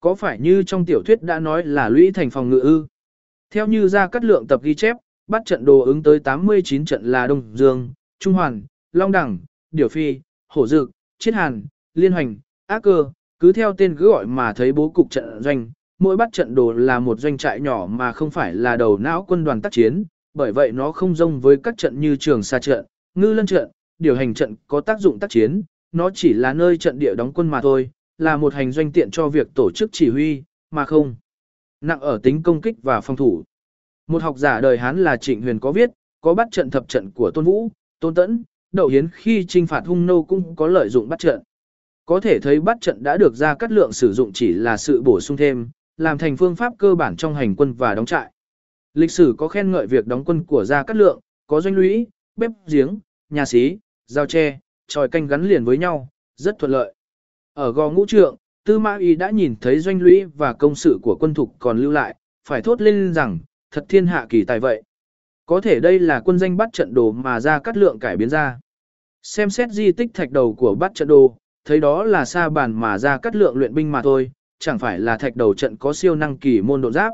Có 0.00 0.14
phải 0.14 0.40
như 0.40 0.62
trong 0.62 0.84
tiểu 0.84 1.02
thuyết 1.06 1.22
đã 1.22 1.40
nói 1.40 1.64
là 1.64 1.88
lũy 1.88 2.10
thành 2.10 2.30
phòng 2.30 2.50
ngự 2.50 2.60
ư? 2.60 2.86
Theo 3.50 3.66
như 3.66 3.88
ra 3.88 4.06
cắt 4.06 4.24
lượng 4.24 4.46
tập 4.46 4.62
ghi 4.62 4.74
chép, 4.74 4.96
bắt 5.26 5.42
trận 5.46 5.64
đồ 5.64 5.80
ứng 5.80 6.02
tới 6.02 6.18
89 6.18 6.84
trận 6.84 7.04
là 7.04 7.26
Đông 7.26 7.56
Dương, 7.56 7.92
Trung 8.18 8.34
Hoàn, 8.34 8.62
Long 8.92 9.12
Đẳng, 9.12 9.38
Điểu 9.70 9.88
Phi, 9.88 10.20
Hổ 10.48 10.66
Dực, 10.66 10.90
Chiết 11.18 11.34
Hàn, 11.34 11.64
Liên 11.94 12.12
Hoành, 12.12 12.36
Ác 12.66 12.82
Cơ, 12.82 13.10
cứ 13.38 13.52
theo 13.52 13.72
tên 13.72 13.96
cứ 13.96 14.08
gọi 14.10 14.26
mà 14.26 14.52
thấy 14.52 14.72
bố 14.72 14.88
cục 14.88 15.10
trận 15.10 15.42
doanh, 15.42 15.70
mỗi 15.98 16.16
bắt 16.16 16.28
trận 16.32 16.54
đồ 16.54 16.72
là 16.72 17.00
một 17.00 17.20
doanh 17.20 17.36
trại 17.36 17.60
nhỏ 17.60 17.86
mà 17.90 18.12
không 18.12 18.30
phải 18.30 18.54
là 18.54 18.76
đầu 18.76 18.98
não 18.98 19.24
quân 19.28 19.44
đoàn 19.44 19.60
tác 19.60 19.72
chiến, 19.72 20.04
bởi 20.34 20.52
vậy 20.52 20.72
nó 20.72 20.92
không 20.92 21.14
giống 21.14 21.40
với 21.40 21.56
các 21.56 21.74
trận 21.78 22.00
như 22.00 22.16
trường 22.16 22.42
xa 22.42 22.58
trận, 22.58 22.86
ngư 23.14 23.32
lân 23.32 23.46
trận, 23.46 23.70
điều 23.98 24.16
hành 24.16 24.34
trận 24.34 24.54
có 24.66 24.80
tác 24.80 25.00
dụng 25.00 25.18
tác 25.18 25.30
chiến, 25.30 25.62
nó 25.92 26.10
chỉ 26.10 26.32
là 26.32 26.52
nơi 26.52 26.78
trận 26.78 26.98
địa 26.98 27.14
đóng 27.14 27.32
quân 27.32 27.48
mà 27.48 27.60
thôi, 27.60 27.90
là 28.18 28.36
một 28.36 28.54
hành 28.54 28.72
doanh 28.72 28.92
tiện 28.92 29.10
cho 29.10 29.28
việc 29.28 29.46
tổ 29.54 29.70
chức 29.70 29.90
chỉ 29.92 30.10
huy, 30.10 30.42
mà 30.70 30.84
không 30.84 31.16
nặng 31.80 32.00
ở 32.00 32.20
tính 32.22 32.42
công 32.42 32.60
kích 32.60 32.76
và 32.82 33.00
phòng 33.00 33.16
thủ. 33.16 33.44
Một 34.06 34.22
học 34.22 34.38
giả 34.38 34.60
đời 34.60 34.78
Hán 34.78 35.04
là 35.04 35.16
Trịnh 35.16 35.42
Huyền 35.42 35.60
có 35.60 35.72
viết, 35.72 35.90
có 36.20 36.34
bắt 36.34 36.48
trận 36.52 36.70
thập 36.70 36.88
trận 36.88 37.10
của 37.10 37.30
Tôn 37.30 37.44
Vũ, 37.44 37.68
Tôn 38.00 38.14
Tẫn, 38.14 38.42
Đậu 38.72 38.88
Hiến 38.88 39.08
khi 39.12 39.44
trinh 39.48 39.66
phạt 39.66 39.82
hung 39.86 40.06
nô 40.06 40.22
cũng 40.22 40.56
có 40.56 40.66
lợi 40.66 40.88
dụng 40.88 41.08
bắt 41.08 41.18
trận. 41.18 41.42
Có 42.06 42.20
thể 42.20 42.38
thấy 42.40 42.60
bắt 42.60 42.78
trận 42.80 43.02
đã 43.02 43.16
được 43.16 43.34
ra 43.34 43.54
cắt 43.54 43.72
lượng 43.72 43.92
sử 43.92 44.12
dụng 44.12 44.32
chỉ 44.32 44.52
là 44.52 44.76
sự 44.76 45.02
bổ 45.02 45.20
sung 45.20 45.36
thêm, 45.36 45.68
làm 45.96 46.18
thành 46.18 46.36
phương 46.36 46.56
pháp 46.56 46.72
cơ 46.78 46.94
bản 46.94 47.16
trong 47.16 47.34
hành 47.34 47.56
quân 47.56 47.72
và 47.72 47.94
đóng 47.94 48.06
trại. 48.06 48.32
Lịch 48.94 49.10
sử 49.10 49.34
có 49.38 49.48
khen 49.48 49.70
ngợi 49.70 49.86
việc 49.86 50.06
đóng 50.06 50.24
quân 50.24 50.44
của 50.44 50.64
Gia 50.64 50.82
Cát 50.82 50.96
Lượng, 50.96 51.20
có 51.46 51.60
doanh 51.60 51.74
lũy, 51.74 52.06
bếp 52.36 52.50
giếng, 52.66 52.98
nhà 53.30 53.44
xí, 53.44 53.78
giao 54.06 54.26
tre, 54.26 54.58
tròi 54.88 55.08
canh 55.08 55.26
gắn 55.26 55.42
liền 55.42 55.64
với 55.64 55.78
nhau, 55.78 56.08
rất 56.36 56.58
thuận 56.58 56.72
lợi. 56.72 56.94
Ở 57.54 57.72
gò 57.72 57.90
ngũ 57.90 58.06
trượng, 58.06 58.36
Tư 58.64 58.78
Mã 58.78 58.96
Y 58.96 59.14
đã 59.14 59.30
nhìn 59.30 59.54
thấy 59.60 59.80
doanh 59.80 60.00
lũy 60.00 60.24
và 60.24 60.52
công 60.52 60.74
sự 60.74 60.98
của 61.02 61.16
quân 61.20 61.34
thục 61.34 61.52
còn 61.58 61.78
lưu 61.78 61.92
lại, 61.92 62.16
phải 62.48 62.62
thốt 62.62 62.80
lên 62.80 63.12
rằng, 63.12 63.38
thật 63.70 63.84
thiên 63.88 64.06
hạ 64.06 64.26
kỳ 64.28 64.44
tài 64.44 64.60
vậy. 64.60 64.82
Có 65.46 65.60
thể 65.60 65.80
đây 65.80 65.98
là 65.98 66.20
quân 66.20 66.38
danh 66.38 66.56
bắt 66.56 66.68
trận 66.72 66.94
đồ 66.94 67.12
mà 67.12 67.40
ra 67.40 67.58
Cát 67.58 67.76
Lượng 67.76 67.98
cải 67.98 68.16
biến 68.16 68.28
ra. 68.28 68.60
Xem 69.22 69.50
xét 69.50 69.70
di 69.70 69.92
tích 69.92 70.10
thạch 70.14 70.30
đầu 70.30 70.54
của 70.54 70.74
bắt 70.74 70.92
trận 70.94 71.08
đồ, 71.08 71.36
thấy 71.64 71.80
đó 71.80 72.04
là 72.04 72.24
sa 72.24 72.48
bàn 72.48 72.72
mà 72.72 72.98
ra 72.98 73.18
cắt 73.18 73.36
lượng 73.36 73.56
luyện 73.56 73.74
binh 73.74 73.92
mà 73.92 74.02
thôi, 74.02 74.30
chẳng 74.58 74.78
phải 74.78 75.00
là 75.00 75.16
thạch 75.16 75.36
đầu 75.36 75.54
trận 75.54 75.76
có 75.76 75.92
siêu 75.92 76.14
năng 76.14 76.38
kỳ 76.38 76.60
môn 76.60 76.80
độ 76.80 76.92
giáp. 76.92 77.12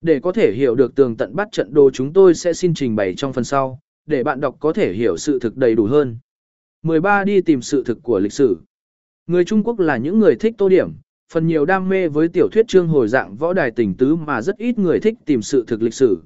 Để 0.00 0.20
có 0.20 0.32
thể 0.32 0.52
hiểu 0.56 0.74
được 0.74 0.94
tường 0.94 1.16
tận 1.16 1.36
bắt 1.36 1.48
trận 1.52 1.74
đồ 1.74 1.90
chúng 1.90 2.12
tôi 2.12 2.34
sẽ 2.34 2.52
xin 2.52 2.74
trình 2.74 2.96
bày 2.96 3.14
trong 3.16 3.32
phần 3.32 3.44
sau, 3.44 3.78
để 4.06 4.24
bạn 4.24 4.40
đọc 4.40 4.56
có 4.60 4.72
thể 4.72 4.92
hiểu 4.92 5.16
sự 5.16 5.38
thực 5.38 5.56
đầy 5.56 5.74
đủ 5.74 5.84
hơn. 5.84 6.18
13. 6.82 7.24
Đi 7.24 7.40
tìm 7.40 7.62
sự 7.62 7.84
thực 7.84 8.02
của 8.02 8.18
lịch 8.18 8.32
sử. 8.32 8.58
Người 9.26 9.44
Trung 9.44 9.64
Quốc 9.64 9.80
là 9.80 9.96
những 9.96 10.18
người 10.18 10.36
thích 10.36 10.54
tô 10.58 10.68
điểm, 10.68 10.92
phần 11.32 11.46
nhiều 11.46 11.64
đam 11.64 11.88
mê 11.88 12.08
với 12.08 12.28
tiểu 12.28 12.48
thuyết 12.48 12.68
trương 12.68 12.88
hồi 12.88 13.08
dạng 13.08 13.36
võ 13.36 13.52
đài 13.52 13.70
tình 13.70 13.94
tứ 13.94 14.16
mà 14.16 14.42
rất 14.42 14.56
ít 14.56 14.78
người 14.78 15.00
thích 15.00 15.14
tìm 15.26 15.42
sự 15.42 15.64
thực 15.66 15.82
lịch 15.82 15.94
sử. 15.94 16.22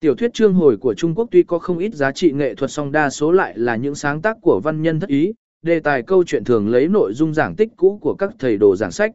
Tiểu 0.00 0.14
thuyết 0.14 0.34
trương 0.34 0.54
hồi 0.54 0.76
của 0.76 0.94
Trung 0.94 1.14
Quốc 1.14 1.28
tuy 1.30 1.42
có 1.42 1.58
không 1.58 1.78
ít 1.78 1.94
giá 1.94 2.12
trị 2.12 2.32
nghệ 2.32 2.54
thuật 2.54 2.70
song 2.70 2.92
đa 2.92 3.10
số 3.10 3.32
lại 3.32 3.58
là 3.58 3.76
những 3.76 3.94
sáng 3.94 4.22
tác 4.22 4.36
của 4.42 4.60
văn 4.64 4.82
nhân 4.82 5.00
thất 5.00 5.10
ý, 5.10 5.32
đề 5.62 5.80
tài 5.80 6.02
câu 6.02 6.24
chuyện 6.24 6.44
thường 6.44 6.68
lấy 6.68 6.88
nội 6.88 7.12
dung 7.14 7.34
giảng 7.34 7.56
tích 7.56 7.68
cũ 7.76 7.98
của 8.02 8.14
các 8.14 8.30
thầy 8.38 8.56
đồ 8.56 8.76
giảng 8.76 8.92
sách. 8.92 9.12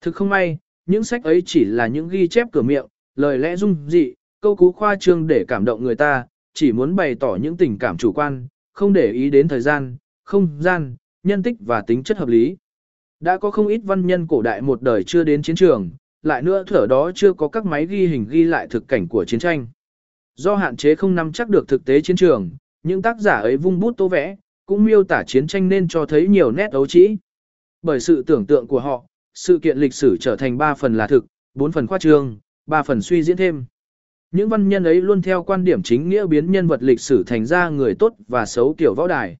Thực 0.00 0.14
không 0.14 0.28
may, 0.28 0.58
những 0.86 1.04
sách 1.04 1.24
ấy 1.24 1.42
chỉ 1.46 1.64
là 1.64 1.86
những 1.86 2.08
ghi 2.08 2.28
chép 2.28 2.48
cửa 2.52 2.62
miệng, 2.62 2.86
lời 3.16 3.38
lẽ 3.38 3.56
dung 3.56 3.76
dị, 3.88 4.14
câu 4.40 4.56
cú 4.56 4.72
khoa 4.72 4.96
trương 4.96 5.26
để 5.26 5.44
cảm 5.48 5.64
động 5.64 5.84
người 5.84 5.94
ta, 5.94 6.26
chỉ 6.54 6.72
muốn 6.72 6.96
bày 6.96 7.14
tỏ 7.14 7.38
những 7.42 7.56
tình 7.56 7.78
cảm 7.78 7.96
chủ 7.96 8.12
quan, 8.12 8.46
không 8.72 8.92
để 8.92 9.12
ý 9.12 9.30
đến 9.30 9.48
thời 9.48 9.60
gian, 9.60 9.96
không 10.24 10.62
gian, 10.62 10.96
nhân 11.22 11.42
tích 11.42 11.56
và 11.60 11.82
tính 11.86 12.02
chất 12.02 12.18
hợp 12.18 12.28
lý. 12.28 12.56
Đã 13.20 13.38
có 13.38 13.50
không 13.50 13.68
ít 13.68 13.80
văn 13.84 14.06
nhân 14.06 14.26
cổ 14.26 14.42
đại 14.42 14.62
một 14.62 14.82
đời 14.82 15.04
chưa 15.04 15.24
đến 15.24 15.42
chiến 15.42 15.56
trường, 15.56 15.90
lại 16.22 16.42
nữa 16.42 16.64
thở 16.66 16.86
đó 16.86 17.10
chưa 17.14 17.32
có 17.32 17.48
các 17.48 17.66
máy 17.66 17.86
ghi 17.86 18.06
hình 18.06 18.26
ghi 18.30 18.44
lại 18.44 18.66
thực 18.70 18.88
cảnh 18.88 19.08
của 19.08 19.24
chiến 19.24 19.40
tranh. 19.40 19.66
Do 20.34 20.56
hạn 20.56 20.76
chế 20.76 20.94
không 20.94 21.14
nắm 21.14 21.32
chắc 21.32 21.48
được 21.48 21.68
thực 21.68 21.84
tế 21.84 22.00
chiến 22.00 22.16
trường, 22.16 22.50
những 22.82 23.02
tác 23.02 23.20
giả 23.20 23.34
ấy 23.34 23.56
vung 23.56 23.80
bút 23.80 23.96
tô 23.96 24.08
vẽ, 24.08 24.36
cũng 24.66 24.84
miêu 24.84 25.04
tả 25.04 25.22
chiến 25.26 25.46
tranh 25.46 25.68
nên 25.68 25.88
cho 25.88 26.06
thấy 26.06 26.28
nhiều 26.28 26.52
nét 26.52 26.70
ấu 26.72 26.86
trĩ. 26.86 27.16
Bởi 27.82 28.00
sự 28.00 28.22
tưởng 28.26 28.46
tượng 28.46 28.66
của 28.66 28.80
họ, 28.80 29.04
sự 29.34 29.58
kiện 29.58 29.78
lịch 29.78 29.94
sử 29.94 30.16
trở 30.20 30.36
thành 30.36 30.58
3 30.58 30.74
phần 30.74 30.96
là 30.96 31.06
thực, 31.06 31.26
4 31.54 31.72
phần 31.72 31.86
khoa 31.86 31.98
trương, 31.98 32.38
3 32.66 32.82
phần 32.82 33.02
suy 33.02 33.22
diễn 33.22 33.36
thêm. 33.36 33.64
Những 34.32 34.48
văn 34.48 34.68
nhân 34.68 34.84
ấy 34.84 35.00
luôn 35.00 35.22
theo 35.22 35.42
quan 35.42 35.64
điểm 35.64 35.82
chính 35.82 36.08
nghĩa 36.08 36.26
biến 36.26 36.52
nhân 36.52 36.66
vật 36.66 36.82
lịch 36.82 37.00
sử 37.00 37.24
thành 37.26 37.46
ra 37.46 37.68
người 37.68 37.94
tốt 37.94 38.14
và 38.28 38.46
xấu 38.46 38.74
kiểu 38.78 38.94
võ 38.94 39.08
đài. 39.08 39.36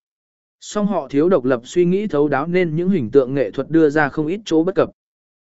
Song 0.61 0.87
họ 0.87 1.09
thiếu 1.09 1.29
độc 1.29 1.45
lập 1.45 1.61
suy 1.65 1.85
nghĩ 1.85 2.07
thấu 2.07 2.29
đáo 2.29 2.47
nên 2.47 2.77
những 2.77 2.91
hình 2.91 3.11
tượng 3.11 3.35
nghệ 3.35 3.51
thuật 3.51 3.71
đưa 3.71 3.91
ra 3.91 4.09
không 4.09 4.27
ít 4.27 4.41
chỗ 4.45 4.65
bất 4.65 4.75
cập. 4.75 4.91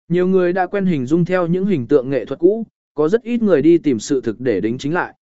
Nhiều 0.08 0.26
người 0.26 0.52
đã 0.52 0.66
quen 0.66 0.86
hình 0.86 1.06
dung 1.06 1.24
theo 1.24 1.46
những 1.46 1.66
hình 1.66 1.86
tượng 1.86 2.10
nghệ 2.10 2.24
thuật 2.24 2.38
cũ, 2.38 2.66
có 2.94 3.08
rất 3.08 3.22
ít 3.22 3.42
người 3.42 3.62
đi 3.62 3.78
tìm 3.78 3.98
sự 3.98 4.20
thực 4.20 4.40
để 4.40 4.60
đính 4.60 4.78
chính 4.78 4.94
lại. 4.94 5.14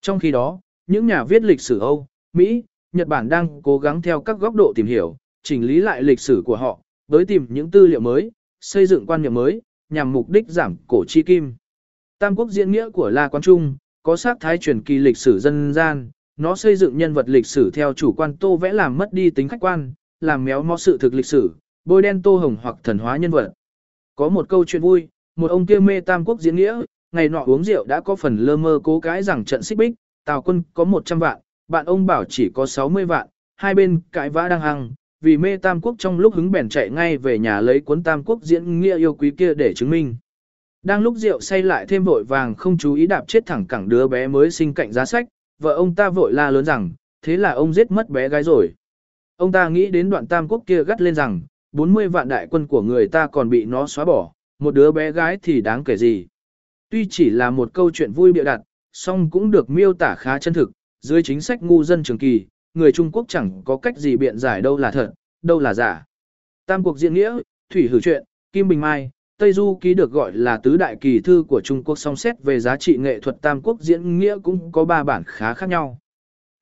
Trong 0.00 0.18
khi 0.18 0.30
đó, 0.30 0.60
những 0.86 1.06
nhà 1.06 1.24
viết 1.24 1.42
lịch 1.42 1.60
sử 1.60 1.78
Âu, 1.78 2.06
Mỹ, 2.32 2.62
Nhật 2.92 3.08
Bản 3.08 3.28
đang 3.28 3.62
cố 3.62 3.78
gắng 3.78 4.02
theo 4.02 4.20
các 4.20 4.38
góc 4.38 4.54
độ 4.54 4.72
tìm 4.76 4.86
hiểu, 4.86 5.16
chỉnh 5.42 5.66
lý 5.66 5.80
lại 5.80 6.02
lịch 6.02 6.20
sử 6.20 6.42
của 6.44 6.56
họ, 6.56 6.80
với 7.08 7.24
tìm 7.24 7.46
những 7.48 7.70
tư 7.70 7.86
liệu 7.86 8.00
mới, 8.00 8.30
xây 8.60 8.86
dựng 8.86 9.06
quan 9.06 9.22
niệm 9.22 9.34
mới, 9.34 9.62
nhằm 9.88 10.12
mục 10.12 10.30
đích 10.30 10.48
giảm 10.48 10.76
cổ 10.86 11.04
chi 11.08 11.22
kim. 11.22 11.54
Tam 12.20 12.36
quốc 12.36 12.50
diễn 12.50 12.70
nghĩa 12.70 12.90
của 12.90 13.10
La 13.10 13.28
Quán 13.28 13.42
Trung, 13.42 13.76
có 14.02 14.16
sắc 14.16 14.36
thái 14.40 14.58
truyền 14.58 14.80
kỳ 14.80 14.98
lịch 14.98 15.16
sử 15.16 15.38
dân 15.38 15.72
gian, 15.72 16.10
nó 16.36 16.56
xây 16.56 16.76
dựng 16.76 16.98
nhân 16.98 17.12
vật 17.12 17.28
lịch 17.28 17.46
sử 17.46 17.70
theo 17.74 17.92
chủ 17.92 18.12
quan 18.12 18.36
tô 18.36 18.56
vẽ 18.56 18.72
làm 18.72 18.98
mất 18.98 19.12
đi 19.12 19.30
tính 19.30 19.48
khách 19.48 19.60
quan, 19.60 19.92
làm 20.20 20.44
méo 20.44 20.62
mó 20.62 20.76
sự 20.76 20.98
thực 20.98 21.14
lịch 21.14 21.26
sử, 21.26 21.50
bôi 21.84 22.02
đen 22.02 22.22
tô 22.22 22.36
hồng 22.36 22.56
hoặc 22.62 22.76
thần 22.82 22.98
hóa 22.98 23.16
nhân 23.16 23.30
vật. 23.30 23.52
Có 24.16 24.28
một 24.28 24.48
câu 24.48 24.64
chuyện 24.64 24.82
vui, 24.82 25.08
một 25.36 25.50
ông 25.50 25.66
kia 25.66 25.80
mê 25.80 26.00
Tam 26.00 26.24
quốc 26.24 26.40
diễn 26.40 26.56
nghĩa, 26.56 26.82
ngày 27.12 27.28
nọ 27.28 27.44
uống 27.44 27.64
rượu 27.64 27.84
đã 27.84 28.00
có 28.00 28.16
phần 28.16 28.36
lơ 28.36 28.56
mơ 28.56 28.80
cố 28.84 29.00
cái 29.00 29.22
rằng 29.22 29.44
trận 29.44 29.62
xích 29.62 29.78
bích, 29.78 29.94
Tào 30.24 30.42
quân 30.42 30.62
có 30.74 30.84
100 30.84 31.18
vạn, 31.18 31.40
bạn 31.68 31.86
ông 31.86 32.06
bảo 32.06 32.24
chỉ 32.24 32.50
có 32.54 32.66
60 32.66 33.04
vạn, 33.04 33.26
hai 33.56 33.74
bên 33.74 34.00
cãi 34.12 34.30
vã 34.30 34.48
đang 34.48 34.60
hăng, 34.60 34.90
vì 35.20 35.36
mê 35.36 35.56
Tam 35.56 35.80
Quốc 35.80 35.94
trong 35.98 36.18
lúc 36.18 36.34
hứng 36.34 36.50
bèn 36.50 36.68
chạy 36.68 36.90
ngay 36.90 37.18
về 37.18 37.38
nhà 37.38 37.60
lấy 37.60 37.80
cuốn 37.80 38.02
Tam 38.02 38.24
Quốc 38.24 38.42
diễn 38.42 38.80
nghĩa 38.80 38.96
yêu 38.96 39.14
quý 39.14 39.30
kia 39.30 39.54
để 39.54 39.74
chứng 39.74 39.90
minh. 39.90 40.16
Đang 40.82 41.02
lúc 41.02 41.16
rượu 41.16 41.40
say 41.40 41.62
lại 41.62 41.86
thêm 41.86 42.04
vội 42.04 42.24
vàng 42.24 42.54
không 42.54 42.78
chú 42.78 42.94
ý 42.94 43.06
đạp 43.06 43.24
chết 43.28 43.46
thẳng 43.46 43.66
cẳng 43.66 43.88
đứa 43.88 44.08
bé 44.08 44.28
mới 44.28 44.50
sinh 44.50 44.74
cạnh 44.74 44.92
giá 44.92 45.04
sách, 45.04 45.26
vợ 45.58 45.74
ông 45.74 45.94
ta 45.94 46.10
vội 46.10 46.32
la 46.32 46.50
lớn 46.50 46.64
rằng, 46.64 46.90
thế 47.22 47.36
là 47.36 47.50
ông 47.50 47.74
giết 47.74 47.90
mất 47.90 48.08
bé 48.08 48.28
gái 48.28 48.42
rồi. 48.42 48.74
Ông 49.36 49.52
ta 49.52 49.68
nghĩ 49.68 49.90
đến 49.90 50.10
đoạn 50.10 50.26
Tam 50.26 50.48
Quốc 50.48 50.62
kia 50.66 50.84
gắt 50.84 51.00
lên 51.00 51.14
rằng, 51.14 51.40
40 51.72 52.08
vạn 52.08 52.28
đại 52.28 52.46
quân 52.50 52.66
của 52.66 52.82
người 52.82 53.08
ta 53.08 53.26
còn 53.26 53.50
bị 53.50 53.64
nó 53.64 53.86
xóa 53.86 54.04
bỏ, 54.04 54.32
một 54.58 54.74
đứa 54.74 54.92
bé 54.92 55.12
gái 55.12 55.38
thì 55.42 55.60
đáng 55.60 55.84
kể 55.84 55.96
gì. 55.96 56.26
Tuy 56.90 57.06
chỉ 57.10 57.30
là 57.30 57.50
một 57.50 57.72
câu 57.72 57.90
chuyện 57.90 58.12
vui 58.12 58.32
bịa 58.32 58.44
đặt, 58.44 58.60
song 58.92 59.30
cũng 59.30 59.50
được 59.50 59.70
miêu 59.70 59.92
tả 59.92 60.14
khá 60.14 60.38
chân 60.38 60.54
thực, 60.54 60.70
dưới 61.00 61.22
chính 61.22 61.40
sách 61.40 61.62
ngu 61.62 61.84
dân 61.84 62.02
trường 62.02 62.18
kỳ, 62.18 62.46
người 62.74 62.92
Trung 62.92 63.12
Quốc 63.12 63.24
chẳng 63.28 63.62
có 63.64 63.76
cách 63.76 63.98
gì 63.98 64.16
biện 64.16 64.38
giải 64.38 64.62
đâu 64.62 64.76
là 64.76 64.90
thật, 64.90 65.12
đâu 65.42 65.60
là 65.60 65.74
giả. 65.74 66.04
Tam 66.66 66.82
cuộc 66.82 66.98
diễn 66.98 67.14
nghĩa, 67.14 67.38
Thủy 67.72 67.88
Hử 67.88 68.00
Chuyện, 68.00 68.24
Kim 68.52 68.68
Bình 68.68 68.80
Mai, 68.80 69.10
Tây 69.40 69.52
Du 69.52 69.78
ký 69.80 69.94
được 69.94 70.12
gọi 70.12 70.32
là 70.32 70.56
tứ 70.56 70.76
đại 70.76 70.96
kỳ 71.00 71.20
thư 71.20 71.44
của 71.48 71.60
Trung 71.60 71.84
Quốc 71.84 71.98
song 71.98 72.16
xét 72.16 72.42
về 72.42 72.60
giá 72.60 72.76
trị 72.76 72.96
nghệ 72.96 73.20
thuật 73.20 73.36
Tam 73.42 73.60
Quốc 73.62 73.80
diễn 73.80 74.18
nghĩa 74.18 74.38
cũng 74.42 74.72
có 74.72 74.84
ba 74.84 75.04
bản 75.04 75.22
khá 75.26 75.54
khác 75.54 75.68
nhau. 75.68 75.98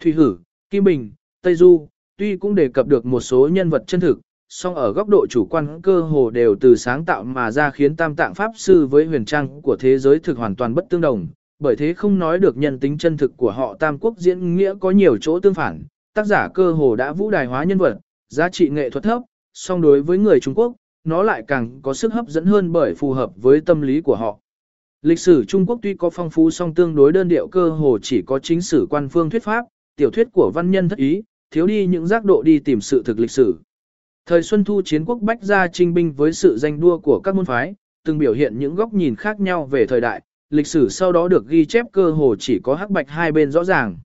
Thủy 0.03 0.13
Hử, 0.13 0.37
Kim 0.71 0.85
Bình, 0.85 1.11
Tây 1.43 1.55
Du, 1.55 1.89
tuy 2.17 2.37
cũng 2.37 2.55
đề 2.55 2.69
cập 2.69 2.87
được 2.87 3.07
một 3.07 3.21
số 3.21 3.49
nhân 3.53 3.71
vật 3.71 3.85
chân 3.87 4.01
thực, 4.01 4.21
song 4.49 4.75
ở 4.75 4.93
góc 4.93 5.09
độ 5.09 5.27
chủ 5.31 5.47
quan 5.51 5.83
cơ 5.83 6.01
hồ 6.01 6.31
đều 6.31 6.57
từ 6.61 6.77
sáng 6.77 7.05
tạo 7.05 7.25
mà 7.25 7.51
ra 7.51 7.71
khiến 7.71 7.97
Tam 7.97 8.17
Tạng 8.17 8.35
Pháp 8.35 8.53
Sư 8.57 8.87
với 8.87 9.05
huyền 9.05 9.25
trang 9.25 9.63
của 9.63 9.77
thế 9.77 9.99
giới 9.99 10.19
thực 10.19 10.39
hoàn 10.39 10.57
toàn 10.57 10.75
bất 10.75 10.85
tương 10.91 11.01
đồng, 11.01 11.27
bởi 11.59 11.77
thế 11.77 11.95
không 11.95 12.19
nói 12.19 12.39
được 12.39 12.57
nhân 12.57 12.79
tính 12.79 12.99
chân 12.99 13.17
thực 13.17 13.37
của 13.37 13.51
họ 13.51 13.77
Tam 13.81 13.99
Quốc 13.99 14.19
diễn 14.19 14.57
nghĩa 14.57 14.75
có 14.81 14.91
nhiều 14.91 15.17
chỗ 15.17 15.41
tương 15.41 15.55
phản, 15.55 15.83
tác 16.15 16.27
giả 16.27 16.49
cơ 16.55 16.73
hồ 16.73 16.97
đã 16.97 17.13
vũ 17.13 17.31
đài 17.31 17.47
hóa 17.47 17.65
nhân 17.65 17.79
vật, 17.79 17.99
giá 18.29 18.49
trị 18.49 18.69
nghệ 18.69 18.91
thuật 18.91 19.05
thấp, 19.05 19.23
song 19.55 19.81
đối 19.81 20.03
với 20.03 20.19
người 20.19 20.41
Trung 20.41 20.55
Quốc, 20.55 20.73
nó 21.09 21.23
lại 21.23 21.43
càng 21.49 21.81
có 21.83 21.95
sức 21.95 22.13
hấp 22.13 22.29
dẫn 22.29 22.47
hơn 22.47 22.73
bởi 22.73 22.95
phù 22.95 23.13
hợp 23.13 23.31
với 23.37 23.61
tâm 23.61 23.83
lý 23.83 24.01
của 24.01 24.17
họ. 24.17 24.39
Lịch 25.03 25.19
sử 25.19 25.45
Trung 25.45 25.67
Quốc 25.67 25.79
tuy 25.83 25.95
có 25.95 26.11
phong 26.11 26.31
phú 26.31 26.51
song 26.51 26.75
tương 26.75 26.95
đối 26.95 27.13
đơn 27.13 27.29
điệu 27.29 27.49
cơ 27.49 27.71
hồ 27.71 27.99
chỉ 28.03 28.23
có 28.27 28.39
chính 28.39 28.61
sử 28.61 28.87
quan 28.91 29.09
phương 29.09 29.31
thuyết 29.31 29.43
pháp, 29.43 29.65
tiểu 29.97 30.11
thuyết 30.11 30.29
của 30.33 30.51
văn 30.55 30.71
nhân 30.71 30.89
thất 30.89 30.99
ý, 30.99 31.23
thiếu 31.51 31.67
đi 31.67 31.87
những 31.87 32.07
giác 32.07 32.25
độ 32.25 32.43
đi 32.43 32.59
tìm 32.59 32.81
sự 32.81 33.03
thực 33.05 33.19
lịch 33.19 33.31
sử. 33.31 33.59
Thời 34.27 34.43
Xuân 34.43 34.65
Thu 34.65 34.83
chiến 34.85 35.05
quốc 35.05 35.19
bách 35.21 35.43
gia 35.43 35.69
trinh 35.69 35.95
binh 35.95 36.13
với 36.13 36.33
sự 36.33 36.59
danh 36.59 36.81
đua 36.81 36.99
của 36.99 37.21
các 37.25 37.35
môn 37.35 37.45
phái, 37.45 37.75
từng 38.05 38.19
biểu 38.19 38.33
hiện 38.33 38.59
những 38.59 38.75
góc 38.75 38.93
nhìn 38.93 39.17
khác 39.17 39.41
nhau 39.41 39.67
về 39.67 39.87
thời 39.87 40.01
đại, 40.01 40.23
lịch 40.51 40.67
sử 40.67 40.89
sau 40.89 41.13
đó 41.13 41.29
được 41.29 41.49
ghi 41.49 41.65
chép 41.65 41.87
cơ 41.93 42.11
hồ 42.11 42.37
chỉ 42.39 42.59
có 42.63 42.75
hắc 42.75 42.91
bạch 42.91 43.09
hai 43.09 43.33
bên 43.33 43.51
rõ 43.51 43.65
ràng. 43.65 43.99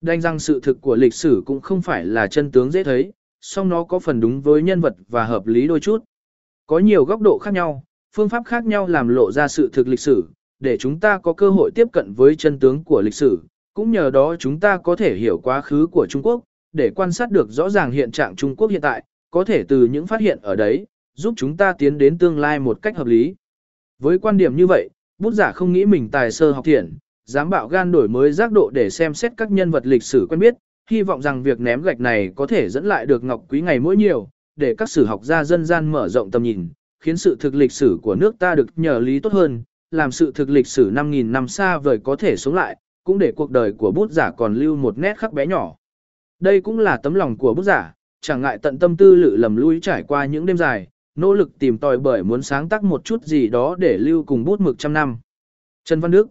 Đành 0.00 0.20
rằng 0.20 0.38
sự 0.38 0.60
thực 0.60 0.80
của 0.80 0.96
lịch 0.96 1.14
sử 1.14 1.42
cũng 1.46 1.60
không 1.60 1.82
phải 1.82 2.04
là 2.04 2.26
chân 2.26 2.50
tướng 2.50 2.70
dễ 2.70 2.84
thấy, 2.84 3.12
song 3.40 3.68
nó 3.68 3.84
có 3.84 3.98
phần 3.98 4.20
đúng 4.20 4.40
với 4.40 4.62
nhân 4.62 4.80
vật 4.80 4.94
và 5.08 5.24
hợp 5.24 5.46
lý 5.46 5.66
đôi 5.66 5.80
chút. 5.80 6.04
Có 6.66 6.78
nhiều 6.78 7.04
góc 7.04 7.20
độ 7.20 7.38
khác 7.38 7.54
nhau, 7.54 7.84
phương 8.16 8.28
pháp 8.28 8.42
khác 8.46 8.66
nhau 8.66 8.86
làm 8.86 9.08
lộ 9.08 9.32
ra 9.32 9.48
sự 9.48 9.70
thực 9.72 9.88
lịch 9.88 10.00
sử, 10.00 10.24
để 10.60 10.76
chúng 10.76 11.00
ta 11.00 11.18
có 11.18 11.32
cơ 11.32 11.50
hội 11.50 11.70
tiếp 11.74 11.88
cận 11.92 12.12
với 12.12 12.36
chân 12.36 12.58
tướng 12.58 12.84
của 12.84 13.02
lịch 13.02 13.14
sử, 13.14 13.42
cũng 13.74 13.90
nhờ 13.90 14.10
đó 14.10 14.36
chúng 14.38 14.60
ta 14.60 14.76
có 14.76 14.96
thể 14.96 15.14
hiểu 15.14 15.38
quá 15.38 15.60
khứ 15.60 15.86
của 15.86 16.06
Trung 16.10 16.22
Quốc, 16.22 16.40
để 16.72 16.90
quan 16.96 17.12
sát 17.12 17.30
được 17.30 17.50
rõ 17.50 17.70
ràng 17.70 17.90
hiện 17.90 18.12
trạng 18.12 18.36
Trung 18.36 18.56
Quốc 18.56 18.70
hiện 18.70 18.80
tại, 18.80 19.04
có 19.30 19.44
thể 19.44 19.64
từ 19.68 19.86
những 19.86 20.06
phát 20.06 20.20
hiện 20.20 20.38
ở 20.42 20.56
đấy, 20.56 20.86
giúp 21.14 21.34
chúng 21.36 21.56
ta 21.56 21.72
tiến 21.72 21.98
đến 21.98 22.18
tương 22.18 22.38
lai 22.38 22.58
một 22.58 22.82
cách 22.82 22.96
hợp 22.96 23.06
lý. 23.06 23.34
Với 23.98 24.18
quan 24.18 24.36
điểm 24.36 24.56
như 24.56 24.66
vậy, 24.66 24.88
bút 25.18 25.30
giả 25.30 25.52
không 25.52 25.72
nghĩ 25.72 25.86
mình 25.86 26.08
tài 26.10 26.32
sơ 26.32 26.52
học 26.52 26.64
thiện, 26.64 26.96
dám 27.24 27.50
bạo 27.50 27.68
gan 27.68 27.92
đổi 27.92 28.08
mới 28.08 28.32
giác 28.32 28.52
độ 28.52 28.70
để 28.70 28.90
xem 28.90 29.14
xét 29.14 29.32
các 29.36 29.50
nhân 29.50 29.70
vật 29.70 29.86
lịch 29.86 30.02
sử 30.02 30.26
quen 30.30 30.40
biết, 30.40 30.54
hy 30.90 31.02
vọng 31.02 31.22
rằng 31.22 31.42
việc 31.42 31.60
ném 31.60 31.82
gạch 31.82 32.00
này 32.00 32.32
có 32.34 32.46
thể 32.46 32.68
dẫn 32.68 32.86
lại 32.86 33.06
được 33.06 33.24
Ngọc 33.24 33.44
Quý 33.48 33.60
ngày 33.60 33.80
mỗi 33.80 33.96
nhiều, 33.96 34.28
để 34.56 34.74
các 34.78 34.90
sử 34.90 35.04
học 35.04 35.24
gia 35.24 35.44
dân 35.44 35.64
gian 35.64 35.92
mở 35.92 36.08
rộng 36.08 36.30
tầm 36.30 36.42
nhìn, 36.42 36.68
khiến 37.00 37.16
sự 37.16 37.36
thực 37.40 37.54
lịch 37.54 37.72
sử 37.72 37.98
của 38.02 38.14
nước 38.14 38.38
ta 38.38 38.54
được 38.54 38.66
nhờ 38.76 38.98
lý 38.98 39.20
tốt 39.20 39.32
hơn, 39.32 39.62
làm 39.90 40.12
sự 40.12 40.32
thực 40.34 40.50
lịch 40.50 40.66
sử 40.66 40.90
5.000 40.90 41.30
năm 41.30 41.48
xa 41.48 41.78
vời 41.78 41.98
có 42.04 42.16
thể 42.16 42.36
sống 42.36 42.54
lại, 42.54 42.76
cũng 43.04 43.18
để 43.18 43.32
cuộc 43.36 43.50
đời 43.50 43.72
của 43.72 43.90
bút 43.90 44.10
giả 44.10 44.30
còn 44.30 44.54
lưu 44.54 44.76
một 44.76 44.98
nét 44.98 45.18
khắc 45.18 45.32
bé 45.32 45.46
nhỏ. 45.46 45.76
Đây 46.40 46.60
cũng 46.60 46.78
là 46.78 46.96
tấm 46.96 47.14
lòng 47.14 47.38
của 47.38 47.54
bút 47.54 47.62
giả, 47.62 47.94
chẳng 48.20 48.42
ngại 48.42 48.58
tận 48.58 48.78
tâm 48.78 48.96
tư 48.96 49.14
lự 49.14 49.36
lầm 49.36 49.56
lui 49.56 49.80
trải 49.80 50.02
qua 50.02 50.24
những 50.24 50.46
đêm 50.46 50.56
dài, 50.56 50.88
nỗ 51.14 51.34
lực 51.34 51.58
tìm 51.58 51.78
tòi 51.78 51.98
bởi 51.98 52.22
muốn 52.22 52.42
sáng 52.42 52.68
tác 52.68 52.84
một 52.84 53.04
chút 53.04 53.24
gì 53.24 53.48
đó 53.48 53.74
để 53.78 53.98
lưu 53.98 54.24
cùng 54.24 54.44
bút 54.44 54.60
mực 54.60 54.78
trăm 54.78 54.92
năm. 54.92 55.16
Trần 55.84 56.00
Văn 56.00 56.10
Đức 56.10 56.28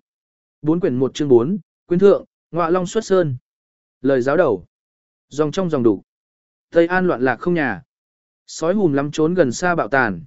bốn 0.64 0.80
quyển 0.80 0.96
một 0.96 1.14
chương 1.14 1.28
4, 1.28 1.58
quyến 1.88 2.00
thượng, 2.00 2.26
ngọa 2.52 2.70
long 2.70 2.86
xuất 2.86 3.06
sơn. 3.06 3.36
Lời 4.02 4.22
giáo 4.22 4.38
đầu. 4.38 4.66
Dòng 5.30 5.52
trong 5.52 5.70
dòng 5.70 5.84
đủ. 5.84 6.04
Tây 6.72 6.88
An 6.88 7.08
loạn 7.08 7.22
lạc 7.22 7.36
không 7.36 7.54
nhà. 7.54 7.82
Sói 8.48 8.74
hùm 8.74 8.94
lắm 8.94 9.12
trốn 9.12 9.34
gần 9.34 9.52
xa 9.52 9.76
bạo 9.76 9.88
tàn. 9.88 10.24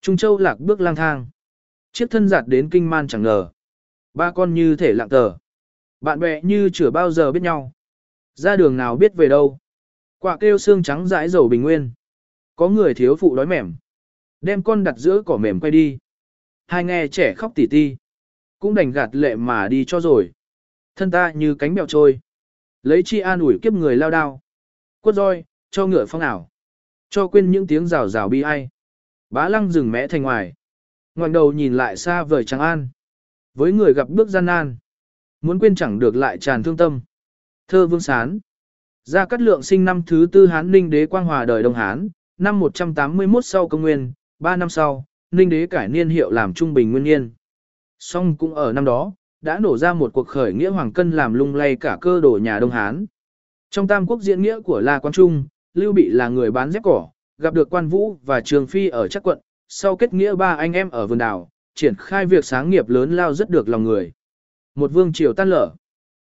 Trung 0.00 0.16
Châu 0.16 0.38
lạc 0.38 0.60
bước 0.60 0.80
lang 0.80 0.96
thang. 0.96 1.28
Chiếc 1.92 2.10
thân 2.10 2.28
giặt 2.28 2.44
đến 2.46 2.70
kinh 2.70 2.90
man 2.90 3.08
chẳng 3.08 3.22
ngờ. 3.22 3.50
Ba 4.14 4.32
con 4.32 4.54
như 4.54 4.76
thể 4.76 4.92
lặng 4.92 5.08
tờ. 5.08 5.32
Bạn 6.00 6.20
bè 6.20 6.42
như 6.42 6.70
chưa 6.72 6.90
bao 6.90 7.10
giờ 7.10 7.32
biết 7.32 7.42
nhau. 7.42 7.72
Ra 8.34 8.56
đường 8.56 8.76
nào 8.76 8.96
biết 8.96 9.14
về 9.14 9.28
đâu. 9.28 9.58
Quả 10.18 10.36
kêu 10.40 10.58
xương 10.58 10.82
trắng 10.82 11.06
dãi 11.06 11.28
dầu 11.28 11.48
bình 11.48 11.62
nguyên. 11.62 11.92
Có 12.56 12.68
người 12.68 12.94
thiếu 12.94 13.16
phụ 13.16 13.36
đói 13.36 13.46
mềm. 13.46 13.76
Đem 14.40 14.62
con 14.62 14.84
đặt 14.84 14.94
giữa 14.96 15.22
cỏ 15.26 15.36
mềm 15.36 15.60
quay 15.60 15.70
đi. 15.70 15.98
Hai 16.66 16.84
nghe 16.84 17.08
trẻ 17.08 17.34
khóc 17.34 17.52
tỉ 17.54 17.66
ti. 17.66 17.96
Cũng 18.58 18.74
đành 18.74 18.90
gạt 18.90 19.08
lệ 19.12 19.36
mà 19.36 19.68
đi 19.68 19.84
cho 19.84 20.00
rồi. 20.00 20.32
Thân 20.96 21.10
ta 21.10 21.32
như 21.32 21.54
cánh 21.54 21.74
bèo 21.74 21.86
trôi. 21.86 22.20
Lấy 22.82 23.02
chi 23.02 23.20
an 23.20 23.40
ủi 23.40 23.58
kiếp 23.62 23.72
người 23.72 23.96
lao 23.96 24.10
đao. 24.10 24.40
Quất 25.00 25.14
roi, 25.14 25.44
cho 25.70 25.86
ngựa 25.86 26.06
phong 26.08 26.20
ảo. 26.20 26.48
Cho 27.10 27.28
quên 27.28 27.50
những 27.50 27.66
tiếng 27.66 27.86
rào 27.86 28.08
rào 28.08 28.28
bi 28.28 28.42
ai. 28.42 28.68
Bá 29.30 29.48
lăng 29.48 29.70
dừng 29.70 29.90
mẽ 29.90 30.08
thành 30.08 30.22
ngoài. 30.22 30.52
Ngoảnh 31.14 31.32
đầu 31.32 31.52
nhìn 31.52 31.74
lại 31.74 31.96
xa 31.96 32.22
vời 32.22 32.44
trắng 32.44 32.60
An. 32.60 32.88
Với 33.54 33.72
người 33.72 33.94
gặp 33.94 34.08
bước 34.08 34.28
gian 34.28 34.46
nan. 34.46 34.76
Muốn 35.40 35.58
quên 35.58 35.74
chẳng 35.74 35.98
được 35.98 36.16
lại 36.16 36.38
tràn 36.38 36.62
thương 36.62 36.76
tâm. 36.76 37.00
Thơ 37.68 37.86
Vương 37.86 38.00
Sán. 38.00 38.38
Gia 39.04 39.26
Cát 39.26 39.40
Lượng 39.40 39.62
sinh 39.62 39.84
năm 39.84 40.02
thứ 40.06 40.26
tư 40.32 40.46
Hán 40.46 40.70
Ninh 40.70 40.90
Đế 40.90 41.06
Quang 41.06 41.24
Hòa 41.24 41.44
đời 41.44 41.62
Đông 41.62 41.74
Hán, 41.74 42.08
năm 42.38 42.60
181 42.60 43.44
sau 43.44 43.68
công 43.68 43.82
nguyên, 43.82 44.12
3 44.38 44.56
năm 44.56 44.68
sau, 44.68 45.04
Ninh 45.30 45.48
Đế 45.48 45.66
cải 45.66 45.88
niên 45.88 46.08
hiệu 46.08 46.30
làm 46.30 46.54
Trung 46.54 46.74
Bình 46.74 46.90
Nguyên 46.90 47.04
Niên. 47.04 47.30
Song 47.98 48.36
cũng 48.36 48.54
ở 48.54 48.72
năm 48.72 48.84
đó, 48.84 49.12
đã 49.40 49.58
nổ 49.58 49.78
ra 49.78 49.92
một 49.92 50.12
cuộc 50.12 50.28
khởi 50.28 50.52
nghĩa 50.52 50.68
hoàng 50.68 50.92
cân 50.92 51.10
làm 51.10 51.34
lung 51.34 51.54
lay 51.54 51.76
cả 51.76 51.98
cơ 52.00 52.20
đồ 52.20 52.38
nhà 52.42 52.60
Đông 52.60 52.70
Hán. 52.70 53.06
Trong 53.70 53.88
tam 53.88 54.06
quốc 54.06 54.20
diễn 54.20 54.42
nghĩa 54.42 54.60
của 54.60 54.80
La 54.80 54.98
Quang 54.98 55.12
Trung, 55.12 55.44
Lưu 55.76 55.92
Bị 55.92 56.08
là 56.08 56.28
người 56.28 56.50
bán 56.50 56.70
dép 56.70 56.82
cỏ, 56.82 57.08
gặp 57.38 57.54
được 57.54 57.70
quan 57.70 57.88
vũ 57.88 58.16
và 58.24 58.40
trường 58.40 58.66
phi 58.66 58.88
ở 58.88 59.08
chắc 59.08 59.22
quận, 59.22 59.38
sau 59.68 59.96
kết 59.96 60.14
nghĩa 60.14 60.34
ba 60.34 60.54
anh 60.54 60.72
em 60.72 60.90
ở 60.90 61.06
vườn 61.06 61.18
đảo, 61.18 61.48
triển 61.74 61.94
khai 61.98 62.26
việc 62.26 62.44
sáng 62.44 62.70
nghiệp 62.70 62.88
lớn 62.88 63.16
lao 63.16 63.34
rất 63.34 63.50
được 63.50 63.68
lòng 63.68 63.84
người. 63.84 64.12
Một 64.74 64.92
vương 64.92 65.12
triều 65.12 65.32
tan 65.32 65.50
lở. 65.50 65.70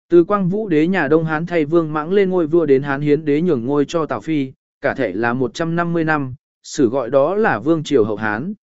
Từ 0.08 0.24
quang 0.24 0.48
vũ 0.48 0.68
đế 0.68 0.86
nhà 0.86 1.08
Đông 1.08 1.24
Hán 1.24 1.46
thay 1.46 1.64
vương 1.64 1.92
mãng 1.92 2.12
lên 2.12 2.30
ngôi 2.30 2.46
vua 2.46 2.66
đến 2.66 2.82
Hán 2.82 3.00
hiến 3.00 3.24
đế 3.24 3.40
nhường 3.40 3.66
ngôi 3.66 3.84
cho 3.88 4.06
Tào 4.06 4.20
Phi, 4.20 4.52
cả 4.80 4.94
thể 4.94 5.12
là 5.12 5.32
150 5.32 6.04
năm, 6.04 6.34
sử 6.62 6.88
gọi 6.88 7.10
đó 7.10 7.34
là 7.34 7.58
vương 7.58 7.84
triều 7.84 8.04
hậu 8.04 8.16
Hán. 8.16 8.54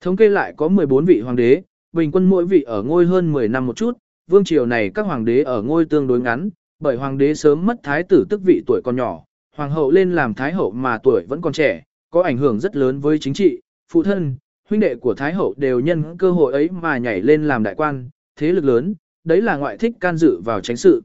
Thống 0.00 0.16
kê 0.16 0.28
lại 0.28 0.54
có 0.56 0.68
14 0.68 1.04
vị 1.04 1.20
hoàng 1.20 1.36
đế, 1.36 1.62
bình 1.92 2.12
quân 2.12 2.30
mỗi 2.30 2.46
vị 2.46 2.62
ở 2.62 2.82
ngôi 2.82 3.06
hơn 3.06 3.32
10 3.32 3.48
năm 3.48 3.66
một 3.66 3.76
chút, 3.76 3.98
vương 4.26 4.44
triều 4.44 4.66
này 4.66 4.90
các 4.94 5.06
hoàng 5.06 5.24
đế 5.24 5.42
ở 5.42 5.62
ngôi 5.62 5.84
tương 5.84 6.06
đối 6.06 6.20
ngắn, 6.20 6.50
bởi 6.78 6.96
hoàng 6.96 7.18
đế 7.18 7.34
sớm 7.34 7.66
mất 7.66 7.76
thái 7.82 8.02
tử 8.02 8.26
tức 8.30 8.40
vị 8.44 8.62
tuổi 8.66 8.80
còn 8.84 8.96
nhỏ, 8.96 9.24
hoàng 9.58 9.70
hậu 9.70 9.90
lên 9.90 10.12
làm 10.12 10.34
thái 10.34 10.52
hậu 10.52 10.70
mà 10.70 10.98
tuổi 10.98 11.24
vẫn 11.28 11.40
còn 11.40 11.52
trẻ, 11.52 11.82
có 12.10 12.22
ảnh 12.22 12.38
hưởng 12.38 12.60
rất 12.60 12.76
lớn 12.76 13.00
với 13.00 13.18
chính 13.18 13.34
trị, 13.34 13.60
phụ 13.92 14.02
thân, 14.02 14.36
huynh 14.68 14.80
đệ 14.80 14.94
của 14.94 15.14
thái 15.14 15.32
hậu 15.32 15.54
đều 15.56 15.80
nhân 15.80 16.16
cơ 16.18 16.30
hội 16.30 16.52
ấy 16.52 16.68
mà 16.70 16.98
nhảy 16.98 17.22
lên 17.22 17.44
làm 17.44 17.62
đại 17.62 17.74
quan, 17.74 18.10
thế 18.36 18.52
lực 18.52 18.64
lớn, 18.64 18.94
đấy 19.24 19.42
là 19.42 19.56
ngoại 19.56 19.76
thích 19.78 19.92
can 20.00 20.16
dự 20.16 20.40
vào 20.44 20.60
tránh 20.60 20.76
sự. 20.76 21.02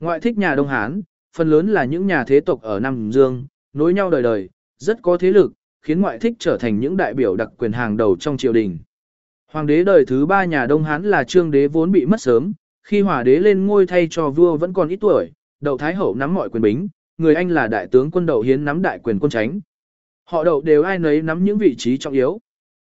Ngoại 0.00 0.20
thích 0.20 0.38
nhà 0.38 0.54
Đông 0.54 0.68
Hán, 0.68 1.02
phần 1.36 1.50
lớn 1.50 1.68
là 1.68 1.84
những 1.84 2.06
nhà 2.06 2.24
thế 2.24 2.40
tộc 2.40 2.62
ở 2.62 2.80
Nam 2.80 3.12
Dương, 3.12 3.46
nối 3.72 3.94
nhau 3.94 4.10
đời 4.10 4.22
đời, 4.22 4.48
rất 4.78 5.02
có 5.02 5.16
thế 5.16 5.32
lực, 5.32 5.52
khiến 5.82 6.00
ngoại 6.00 6.18
thích 6.18 6.34
trở 6.38 6.58
thành 6.58 6.80
những 6.80 6.96
đại 6.96 7.14
biểu 7.14 7.36
đặc 7.36 7.48
quyền 7.58 7.72
hàng 7.72 7.96
đầu 7.96 8.16
trong 8.20 8.36
triều 8.36 8.52
đình. 8.52 8.78
Hoàng 9.50 9.66
đế 9.66 9.84
đời 9.84 10.04
thứ 10.06 10.26
ba 10.26 10.44
nhà 10.44 10.66
Đông 10.66 10.84
Hán 10.84 11.02
là 11.02 11.24
Trương 11.24 11.50
đế 11.50 11.68
vốn 11.68 11.92
bị 11.92 12.06
mất 12.06 12.20
sớm, 12.20 12.52
khi 12.82 13.00
Hòa 13.00 13.22
đế 13.22 13.38
lên 13.38 13.66
ngôi 13.66 13.86
thay 13.86 14.06
cho 14.10 14.30
vua 14.30 14.56
vẫn 14.56 14.72
còn 14.72 14.88
ít 14.88 14.96
tuổi, 14.96 15.30
Đậu 15.60 15.78
Thái 15.78 15.94
hậu 15.94 16.14
nắm 16.14 16.34
mọi 16.34 16.50
quyền 16.50 16.62
bính, 16.62 16.88
người 17.22 17.34
anh 17.34 17.48
là 17.48 17.66
đại 17.66 17.86
tướng 17.86 18.10
quân 18.10 18.26
Đậu 18.26 18.40
Hiến 18.40 18.64
nắm 18.64 18.82
đại 18.82 18.98
quyền 18.98 19.18
quân 19.18 19.30
tránh. 19.30 19.60
Họ 20.24 20.44
Đậu 20.44 20.60
đều 20.60 20.82
ai 20.82 20.98
nấy 20.98 21.22
nắm 21.22 21.44
những 21.44 21.58
vị 21.58 21.74
trí 21.78 21.98
trọng 21.98 22.12
yếu. 22.12 22.40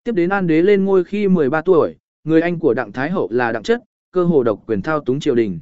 Tiếp 0.04 0.12
đến 0.12 0.30
An 0.30 0.48
đế 0.48 0.62
lên 0.62 0.86
ngôi 0.86 1.04
khi 1.04 1.28
13 1.28 1.62
tuổi, 1.62 1.96
người 2.24 2.42
anh 2.42 2.60
của 2.60 2.74
Đặng 2.74 2.92
Thái 2.92 3.10
hậu 3.12 3.28
là 3.32 3.52
Đặng 3.52 3.64
Chất, 3.64 3.84
cơ 4.12 4.24
hồ 4.24 4.44
độc 4.44 4.64
quyền 4.68 4.82
thao 4.82 5.00
túng 5.00 5.20
triều 5.20 5.36
đình. 5.36 5.60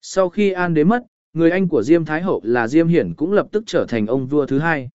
Sau 0.00 0.28
khi 0.28 0.52
An 0.52 0.74
đế 0.74 0.84
mất, 0.84 1.04
người 1.32 1.50
anh 1.50 1.68
của 1.68 1.82
Diêm 1.82 2.04
Thái 2.04 2.22
hậu 2.22 2.40
là 2.44 2.68
Diêm 2.68 2.88
Hiển 2.88 3.14
cũng 3.14 3.32
lập 3.32 3.46
tức 3.52 3.64
trở 3.66 3.86
thành 3.88 4.06
ông 4.06 4.26
vua 4.26 4.46
thứ 4.46 4.58
hai. 4.58 4.88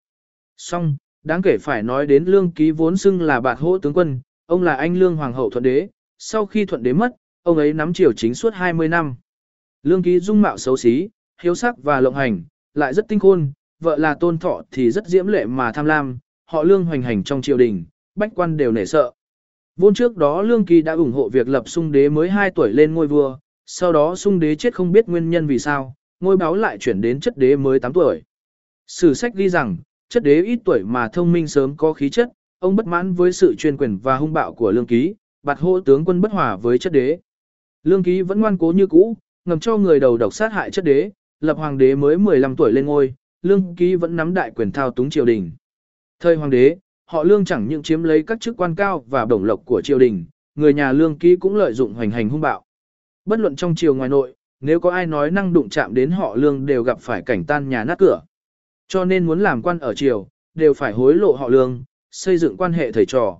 Song, 0.58 0.98
đáng 1.24 1.42
kể 1.42 1.58
phải 1.62 1.84
nói 1.84 2.08
đến 2.08 2.26
Lương 2.26 2.52
Ký 2.52 2.72
vốn 2.72 2.98
xưng 2.98 3.22
là 3.22 3.42
bạt 3.42 3.60
hỗ 3.60 3.78
tướng 3.78 3.94
quân, 3.94 4.20
ông 4.46 4.64
là 4.64 4.76
anh 4.76 4.98
Lương 4.98 5.16
Hoàng 5.16 5.34
hậu 5.34 5.50
thuận 5.50 5.64
đế, 5.64 5.88
sau 6.18 6.46
khi 6.46 6.66
thuận 6.66 6.84
đế 6.84 6.94
mất, 6.94 7.16
ông 7.44 7.58
ấy 7.58 7.74
nắm 7.74 7.94
triều 7.94 8.14
chính 8.14 8.34
suốt 8.34 8.54
20 8.54 8.88
năm. 8.88 9.16
Lương 9.84 10.04
Ký 10.04 10.20
dung 10.20 10.42
mạo 10.42 10.58
xấu 10.58 10.78
xí, 10.78 11.10
hiếu 11.42 11.56
sắc 11.56 11.76
và 11.84 12.02
lộng 12.02 12.16
hành, 12.16 12.44
lại 12.74 12.94
rất 12.94 13.08
tinh 13.08 13.20
khôn, 13.20 13.52
vợ 13.80 13.98
là 13.98 14.16
tôn 14.16 14.38
thọ 14.38 14.62
thì 14.72 14.92
rất 14.92 15.08
diễm 15.08 15.28
lệ 15.28 15.46
mà 15.46 15.72
tham 15.72 15.86
lam, 15.86 16.18
họ 16.46 16.64
lương 16.64 16.86
hoành 16.86 17.02
hành 17.02 17.24
trong 17.24 17.42
triều 17.42 17.58
đình, 17.58 17.86
bách 18.16 18.32
quan 18.36 18.58
đều 18.58 18.72
nể 18.72 18.86
sợ. 18.86 19.12
Vốn 19.76 19.94
trước 19.94 20.18
đó 20.18 20.42
Lương 20.42 20.66
Kỳ 20.66 20.82
đã 20.82 20.94
ủng 20.94 21.12
hộ 21.12 21.30
việc 21.30 21.48
lập 21.48 21.70
sung 21.70 21.92
đế 21.92 22.10
mới 22.10 22.30
2 22.30 22.52
tuổi 22.52 22.74
lên 22.74 22.94
ngôi 22.94 23.08
vua, 23.08 23.38
sau 23.66 23.94
đó 23.94 24.16
sung 24.16 24.40
đế 24.40 24.56
chết 24.56 24.74
không 24.74 24.92
biết 24.92 25.10
nguyên 25.10 25.30
nhân 25.30 25.48
vì 25.48 25.60
sao, 25.60 25.96
ngôi 26.20 26.38
báo 26.38 26.56
lại 26.56 26.78
chuyển 26.78 27.02
đến 27.02 27.20
chất 27.20 27.38
đế 27.38 27.56
mới 27.56 27.80
8 27.80 27.94
tuổi. 27.94 28.22
Sử 28.88 29.14
sách 29.14 29.36
ghi 29.36 29.50
rằng, 29.50 29.78
chất 30.10 30.24
đế 30.24 30.42
ít 30.42 30.60
tuổi 30.66 30.84
mà 30.84 31.08
thông 31.08 31.32
minh 31.32 31.48
sớm 31.48 31.78
có 31.78 31.94
khí 31.94 32.10
chất, 32.10 32.30
ông 32.60 32.76
bất 32.76 32.88
mãn 32.88 33.14
với 33.14 33.32
sự 33.32 33.56
chuyên 33.56 33.78
quyền 33.78 33.98
và 33.98 34.18
hung 34.18 34.34
bạo 34.34 34.54
của 34.54 34.72
Lương 34.72 34.88
Ký, 34.88 35.16
bạt 35.44 35.60
hộ 35.60 35.80
tướng 35.80 36.06
quân 36.06 36.22
bất 36.22 36.32
hòa 36.32 36.56
với 36.56 36.78
chất 36.78 36.94
đế. 36.94 37.20
Lương 37.84 38.04
Ký 38.04 38.22
vẫn 38.22 38.42
ngoan 38.42 38.58
cố 38.58 38.72
như 38.72 38.88
cũ, 38.88 39.18
ngầm 39.46 39.60
cho 39.60 39.78
người 39.78 40.00
đầu 40.00 40.18
độc 40.18 40.34
sát 40.34 40.54
hại 40.54 40.72
chất 40.72 40.86
đế, 40.86 41.12
lập 41.40 41.58
hoàng 41.58 41.78
đế 41.78 41.96
mới 41.96 42.18
15 42.18 42.56
tuổi 42.56 42.72
lên 42.72 42.86
ngôi, 42.86 43.14
Lương 43.42 43.76
Ký 43.76 43.96
vẫn 43.96 44.16
nắm 44.16 44.34
đại 44.34 44.52
quyền 44.56 44.72
thao 44.72 44.92
túng 44.92 45.10
triều 45.10 45.26
đình. 45.26 45.52
Thời 46.20 46.36
hoàng 46.36 46.50
đế, 46.50 46.78
họ 47.06 47.24
Lương 47.24 47.46
chẳng 47.46 47.68
những 47.68 47.84
chiếm 47.84 48.04
lấy 48.04 48.24
các 48.24 48.42
chức 48.42 48.58
quan 48.58 48.76
cao 48.76 49.06
và 49.08 49.26
bổng 49.26 49.44
lộc 49.44 49.66
của 49.66 49.82
triều 49.82 50.00
đình, 50.00 50.26
người 50.56 50.74
nhà 50.74 50.92
Lương 50.92 51.18
Ký 51.18 51.36
cũng 51.36 51.56
lợi 51.56 51.74
dụng 51.74 51.94
hoành 51.94 52.12
hành 52.12 52.30
hung 52.30 52.42
bạo. 52.42 52.64
Bất 53.26 53.40
luận 53.40 53.56
trong 53.56 53.76
triều 53.76 53.96
ngoài 53.96 54.10
nội, 54.10 54.36
nếu 54.60 54.80
có 54.80 54.92
ai 54.92 55.06
nói 55.06 55.32
năng 55.32 55.54
đụng 55.54 55.70
chạm 55.70 55.94
đến 55.94 56.12
họ 56.12 56.36
Lương 56.36 56.66
đều 56.66 56.84
gặp 56.84 57.00
phải 57.00 57.22
cảnh 57.22 57.46
tan 57.46 57.70
nhà 57.70 57.84
nát 57.84 58.00
cửa. 58.00 58.22
Cho 58.88 59.06
nên 59.06 59.26
muốn 59.26 59.40
làm 59.40 59.62
quan 59.62 59.80
ở 59.80 59.94
triều, 59.94 60.28
đều 60.54 60.74
phải 60.74 60.94
hối 60.94 61.16
lộ 61.16 61.32
họ 61.32 61.48
Lương, 61.48 61.84
xây 62.12 62.38
dựng 62.38 62.58
quan 62.58 62.74
hệ 62.74 62.92
thầy 62.92 63.06
trò. 63.06 63.40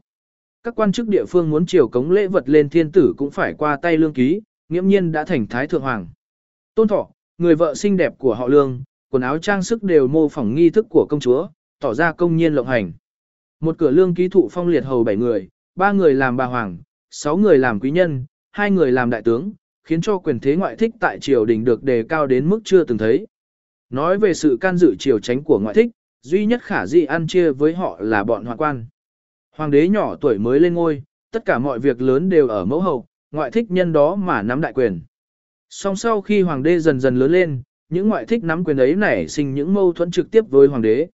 Các 0.64 0.76
quan 0.76 0.92
chức 0.92 1.08
địa 1.08 1.26
phương 1.26 1.50
muốn 1.50 1.66
triều 1.66 1.88
cống 1.88 2.12
lễ 2.12 2.28
vật 2.28 2.50
lên 2.50 2.70
thiên 2.70 2.92
tử 2.92 3.14
cũng 3.18 3.32
phải 3.32 3.54
qua 3.54 3.78
tay 3.82 3.98
Lương 3.98 4.14
Ký, 4.14 4.42
nghiễm 4.70 4.88
nhiên 4.88 5.12
đã 5.12 5.26
thành 5.26 5.48
thái 5.48 5.68
thượng 5.68 5.82
hoàng. 5.82 6.08
Tôn 6.76 6.88
Thọ, 6.88 7.10
người 7.44 7.56
vợ 7.56 7.76
xinh 7.76 7.98
đẹp 7.98 8.14
của 8.18 8.34
họ 8.34 8.48
Lương, 8.48 8.84
quần 9.10 9.24
áo 9.24 9.38
trang 9.38 9.64
sức 9.64 9.84
đều 9.84 10.08
mô 10.08 10.30
phỏng 10.30 10.56
nghi 10.56 10.70
thức 10.70 10.88
của 10.90 11.06
công 11.10 11.20
chúa, 11.20 11.48
tỏ 11.80 11.94
ra 11.94 12.12
công 12.12 12.36
nhiên 12.36 12.54
lộng 12.54 12.68
hành. 12.68 12.94
Một 13.60 13.78
cửa 13.78 13.92
lương 13.92 14.14
ký 14.14 14.28
thụ 14.28 14.50
phong 14.52 14.68
liệt 14.68 14.84
hầu 14.84 15.04
7 15.04 15.16
người, 15.16 15.50
ba 15.76 15.92
người 15.92 16.14
làm 16.14 16.38
bà 16.38 16.46
hoàng, 16.46 16.78
6 17.10 17.38
người 17.38 17.58
làm 17.58 17.80
quý 17.80 17.92
nhân, 17.92 18.26
hai 18.52 18.72
người 18.72 18.92
làm 18.92 19.10
đại 19.10 19.22
tướng, 19.22 19.52
khiến 19.84 20.02
cho 20.02 20.18
quyền 20.18 20.40
thế 20.40 20.56
ngoại 20.56 20.76
thích 20.76 20.92
tại 21.00 21.20
triều 21.20 21.46
đình 21.46 21.64
được 21.64 21.84
đề 21.84 22.04
cao 22.10 22.28
đến 22.28 22.50
mức 22.50 22.60
chưa 22.64 22.84
từng 22.84 22.98
thấy. 22.98 23.28
Nói 23.90 24.18
về 24.18 24.34
sự 24.34 24.58
can 24.62 24.78
dự 24.78 24.96
triều 25.00 25.20
tránh 25.20 25.44
của 25.44 25.60
ngoại 25.60 25.76
thích, 25.76 25.92
duy 26.22 26.46
nhất 26.46 26.64
khả 26.64 26.86
dĩ 26.86 27.04
ăn 27.04 27.28
chia 27.28 27.52
với 27.52 27.74
họ 27.74 27.98
là 28.02 28.24
bọn 28.24 28.46
hoàng 28.46 28.58
quan. 28.58 28.86
Hoàng 29.56 29.72
đế 29.72 29.90
nhỏ 29.90 30.16
tuổi 30.16 30.38
mới 30.38 30.60
lên 30.60 30.74
ngôi, 30.74 31.04
tất 31.32 31.46
cả 31.46 31.60
mọi 31.60 31.80
việc 31.80 32.02
lớn 32.02 32.30
đều 32.30 32.48
ở 32.48 32.66
mẫu 32.66 32.82
hậu, 32.82 33.06
ngoại 33.32 33.52
thích 33.52 33.72
nhân 33.72 33.94
đó 33.94 34.16
mà 34.16 34.42
nắm 34.42 34.62
đại 34.62 34.74
quyền. 34.74 35.02
Song 35.76 35.96
sau 35.96 36.22
khi 36.22 36.42
hoàng 36.42 36.64
đế 36.64 36.80
dần 36.80 37.00
dần 37.00 37.16
lớn 37.16 37.32
lên, 37.32 37.62
những 37.90 38.10
ngoại 38.10 38.26
thích 38.26 38.44
nắm 38.44 38.64
quyền 38.64 38.78
ấy 38.78 38.96
nảy 38.96 39.28
sinh 39.28 39.54
những 39.54 39.74
mâu 39.74 39.94
thuẫn 39.94 40.12
trực 40.12 40.32
tiếp 40.32 40.50
với 40.50 40.68
hoàng 40.68 40.82
đế. 40.82 41.08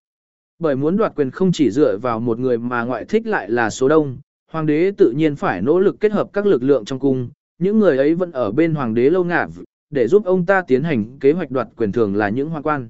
Bởi 0.60 0.76
muốn 0.76 0.98
đoạt 0.98 1.16
quyền 1.16 1.32
không 1.32 1.52
chỉ 1.52 1.72
dựa 1.72 1.98
vào 1.98 2.20
một 2.20 2.40
người 2.40 2.58
mà 2.58 2.84
ngoại 2.84 3.06
thích 3.06 3.28
lại 3.28 3.50
là 3.50 3.70
số 3.70 3.88
đông, 3.90 4.18
hoàng 4.52 4.66
đế 4.66 4.92
tự 4.98 5.12
nhiên 5.12 5.36
phải 5.36 5.62
nỗ 5.62 5.80
lực 5.80 6.00
kết 6.00 6.12
hợp 6.12 6.30
các 6.34 6.46
lực 6.46 6.64
lượng 6.64 6.86
trong 6.86 7.00
cung, 7.00 7.30
những 7.60 7.80
người 7.80 7.98
ấy 7.98 8.16
vẫn 8.16 8.32
ở 8.32 8.52
bên 8.52 8.76
hoàng 8.76 8.94
đế 8.94 9.10
lâu 9.10 9.24
ngạc, 9.24 9.48
để 9.90 10.08
giúp 10.08 10.26
ông 10.26 10.46
ta 10.46 10.62
tiến 10.62 10.84
hành 10.84 11.20
kế 11.20 11.32
hoạch 11.32 11.52
đoạt 11.52 11.68
quyền 11.78 11.92
thường 11.92 12.16
là 12.16 12.30
những 12.30 12.50
hoàng 12.50 12.64
quan. 12.64 12.90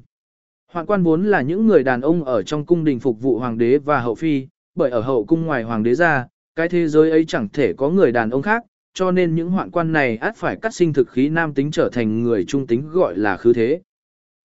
Hoàng 0.72 0.86
quan 0.86 1.04
vốn 1.04 1.24
là 1.24 1.42
những 1.42 1.68
người 1.68 1.84
đàn 1.84 2.02
ông 2.02 2.24
ở 2.24 2.44
trong 2.44 2.66
cung 2.66 2.84
đình 2.84 3.00
phục 3.00 3.22
vụ 3.22 3.40
hoàng 3.40 3.58
đế 3.58 3.78
và 3.78 4.00
hậu 4.00 4.16
phi, 4.16 4.48
bởi 4.76 4.92
ở 4.92 5.02
hậu 5.02 5.26
cung 5.26 5.46
ngoài 5.46 5.64
hoàng 5.64 5.84
đế 5.84 5.96
ra, 5.96 6.28
cái 6.56 6.70
thế 6.70 6.88
giới 6.88 7.12
ấy 7.12 7.26
chẳng 7.26 7.50
thể 7.54 7.74
có 7.74 7.90
người 7.90 8.12
đàn 8.12 8.30
ông 8.30 8.42
khác, 8.42 8.64
cho 8.94 9.12
nên 9.12 9.36
những 9.36 9.50
hoạn 9.50 9.72
quan 9.72 9.92
này 9.92 10.18
át 10.18 10.38
phải 10.38 10.56
cắt 10.56 10.74
sinh 10.74 10.94
thực 10.94 11.10
khí 11.10 11.30
nam 11.30 11.54
tính 11.54 11.72
trở 11.72 11.90
thành 11.90 12.24
người 12.24 12.46
trung 12.46 12.68
tính 12.68 12.90
gọi 12.90 13.18
là 13.18 13.38
khứ 13.38 13.54
thế. 13.54 13.82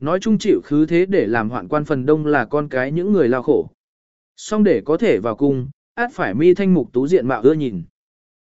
Nói 0.01 0.21
chung 0.21 0.39
chịu 0.39 0.61
khứ 0.65 0.87
thế 0.87 1.07
để 1.07 1.27
làm 1.27 1.51
hoạn 1.51 1.69
quan 1.69 1.85
phần 1.85 2.07
đông 2.07 2.27
là 2.27 2.45
con 2.45 2.69
cái 2.69 2.93
những 2.93 3.13
người 3.13 3.29
lao 3.29 3.43
khổ. 3.43 3.71
Xong 4.37 4.65
để 4.65 4.83
có 4.85 4.97
thể 4.97 5.19
vào 5.19 5.37
cung, 5.37 5.71
át 5.95 6.11
phải 6.13 6.35
mi 6.35 6.55
thanh 6.55 6.75
mục 6.75 6.93
tú 6.93 7.07
diện 7.07 7.29
mạo 7.29 7.43
ưa 7.43 7.53
nhìn. 7.53 7.83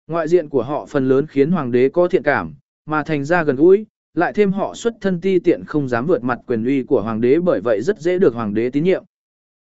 Ngoại 0.07 0.27
diện 0.27 0.49
của 0.49 0.63
họ 0.63 0.85
phần 0.85 1.07
lớn 1.07 1.27
khiến 1.27 1.51
hoàng 1.51 1.71
đế 1.71 1.89
có 1.89 2.07
thiện 2.07 2.23
cảm, 2.23 2.53
mà 2.85 3.03
thành 3.03 3.25
ra 3.25 3.43
gần 3.43 3.55
gũi, 3.55 3.85
lại 4.13 4.33
thêm 4.33 4.51
họ 4.51 4.73
xuất 4.73 4.93
thân 5.01 5.21
ti 5.21 5.39
tiện 5.39 5.63
không 5.65 5.87
dám 5.87 6.05
vượt 6.05 6.23
mặt 6.23 6.39
quyền 6.47 6.65
uy 6.65 6.83
của 6.83 7.01
hoàng 7.01 7.21
đế 7.21 7.39
bởi 7.39 7.61
vậy 7.61 7.81
rất 7.81 7.99
dễ 7.99 8.19
được 8.19 8.33
hoàng 8.33 8.53
đế 8.53 8.69
tín 8.69 8.83
nhiệm. 8.83 9.03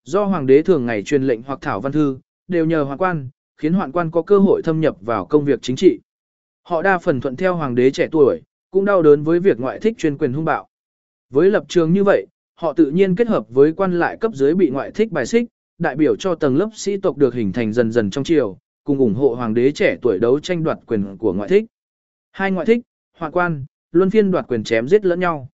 Do 0.03 0.23
hoàng 0.25 0.45
đế 0.45 0.61
thường 0.61 0.85
ngày 0.85 1.03
truyền 1.03 1.23
lệnh 1.23 1.43
hoặc 1.43 1.59
thảo 1.61 1.81
văn 1.81 1.91
thư, 1.91 2.17
đều 2.47 2.65
nhờ 2.65 2.83
hoạn 2.83 2.97
quan, 2.97 3.29
khiến 3.57 3.73
hoạn 3.73 3.91
quan 3.91 4.11
có 4.11 4.21
cơ 4.21 4.39
hội 4.39 4.61
thâm 4.61 4.81
nhập 4.81 4.97
vào 5.01 5.25
công 5.25 5.45
việc 5.45 5.61
chính 5.61 5.75
trị. 5.75 5.99
Họ 6.67 6.81
đa 6.81 6.97
phần 6.97 7.21
thuận 7.21 7.35
theo 7.35 7.55
hoàng 7.55 7.75
đế 7.75 7.91
trẻ 7.91 8.07
tuổi, 8.11 8.41
cũng 8.71 8.85
đau 8.85 9.01
đớn 9.01 9.23
với 9.23 9.39
việc 9.39 9.59
ngoại 9.59 9.79
thích 9.79 9.97
chuyên 9.97 10.17
quyền 10.17 10.33
hung 10.33 10.45
bạo. 10.45 10.67
Với 11.29 11.51
lập 11.51 11.65
trường 11.67 11.93
như 11.93 12.03
vậy, 12.03 12.27
họ 12.55 12.73
tự 12.73 12.91
nhiên 12.91 13.15
kết 13.15 13.27
hợp 13.27 13.49
với 13.49 13.73
quan 13.73 13.99
lại 13.99 14.17
cấp 14.17 14.31
dưới 14.35 14.53
bị 14.53 14.69
ngoại 14.69 14.91
thích 14.91 15.11
bài 15.11 15.25
xích, 15.25 15.45
đại 15.77 15.95
biểu 15.95 16.15
cho 16.15 16.35
tầng 16.35 16.57
lớp 16.57 16.69
sĩ 16.73 16.97
tộc 16.97 17.17
được 17.17 17.33
hình 17.33 17.53
thành 17.53 17.73
dần 17.73 17.91
dần 17.91 18.09
trong 18.09 18.23
triều, 18.23 18.57
cùng 18.83 18.97
ủng 18.97 19.13
hộ 19.13 19.35
hoàng 19.35 19.53
đế 19.53 19.71
trẻ 19.71 19.97
tuổi 20.01 20.19
đấu 20.19 20.39
tranh 20.39 20.63
đoạt 20.63 20.79
quyền 20.87 21.17
của 21.17 21.33
ngoại 21.33 21.49
thích. 21.49 21.65
Hai 22.31 22.51
ngoại 22.51 22.65
thích, 22.65 22.81
hoạn 23.17 23.31
quan, 23.31 23.65
luân 23.91 24.09
phiên 24.09 24.31
đoạt 24.31 24.47
quyền 24.47 24.63
chém 24.63 24.87
giết 24.87 25.05
lẫn 25.05 25.19
nhau. 25.19 25.49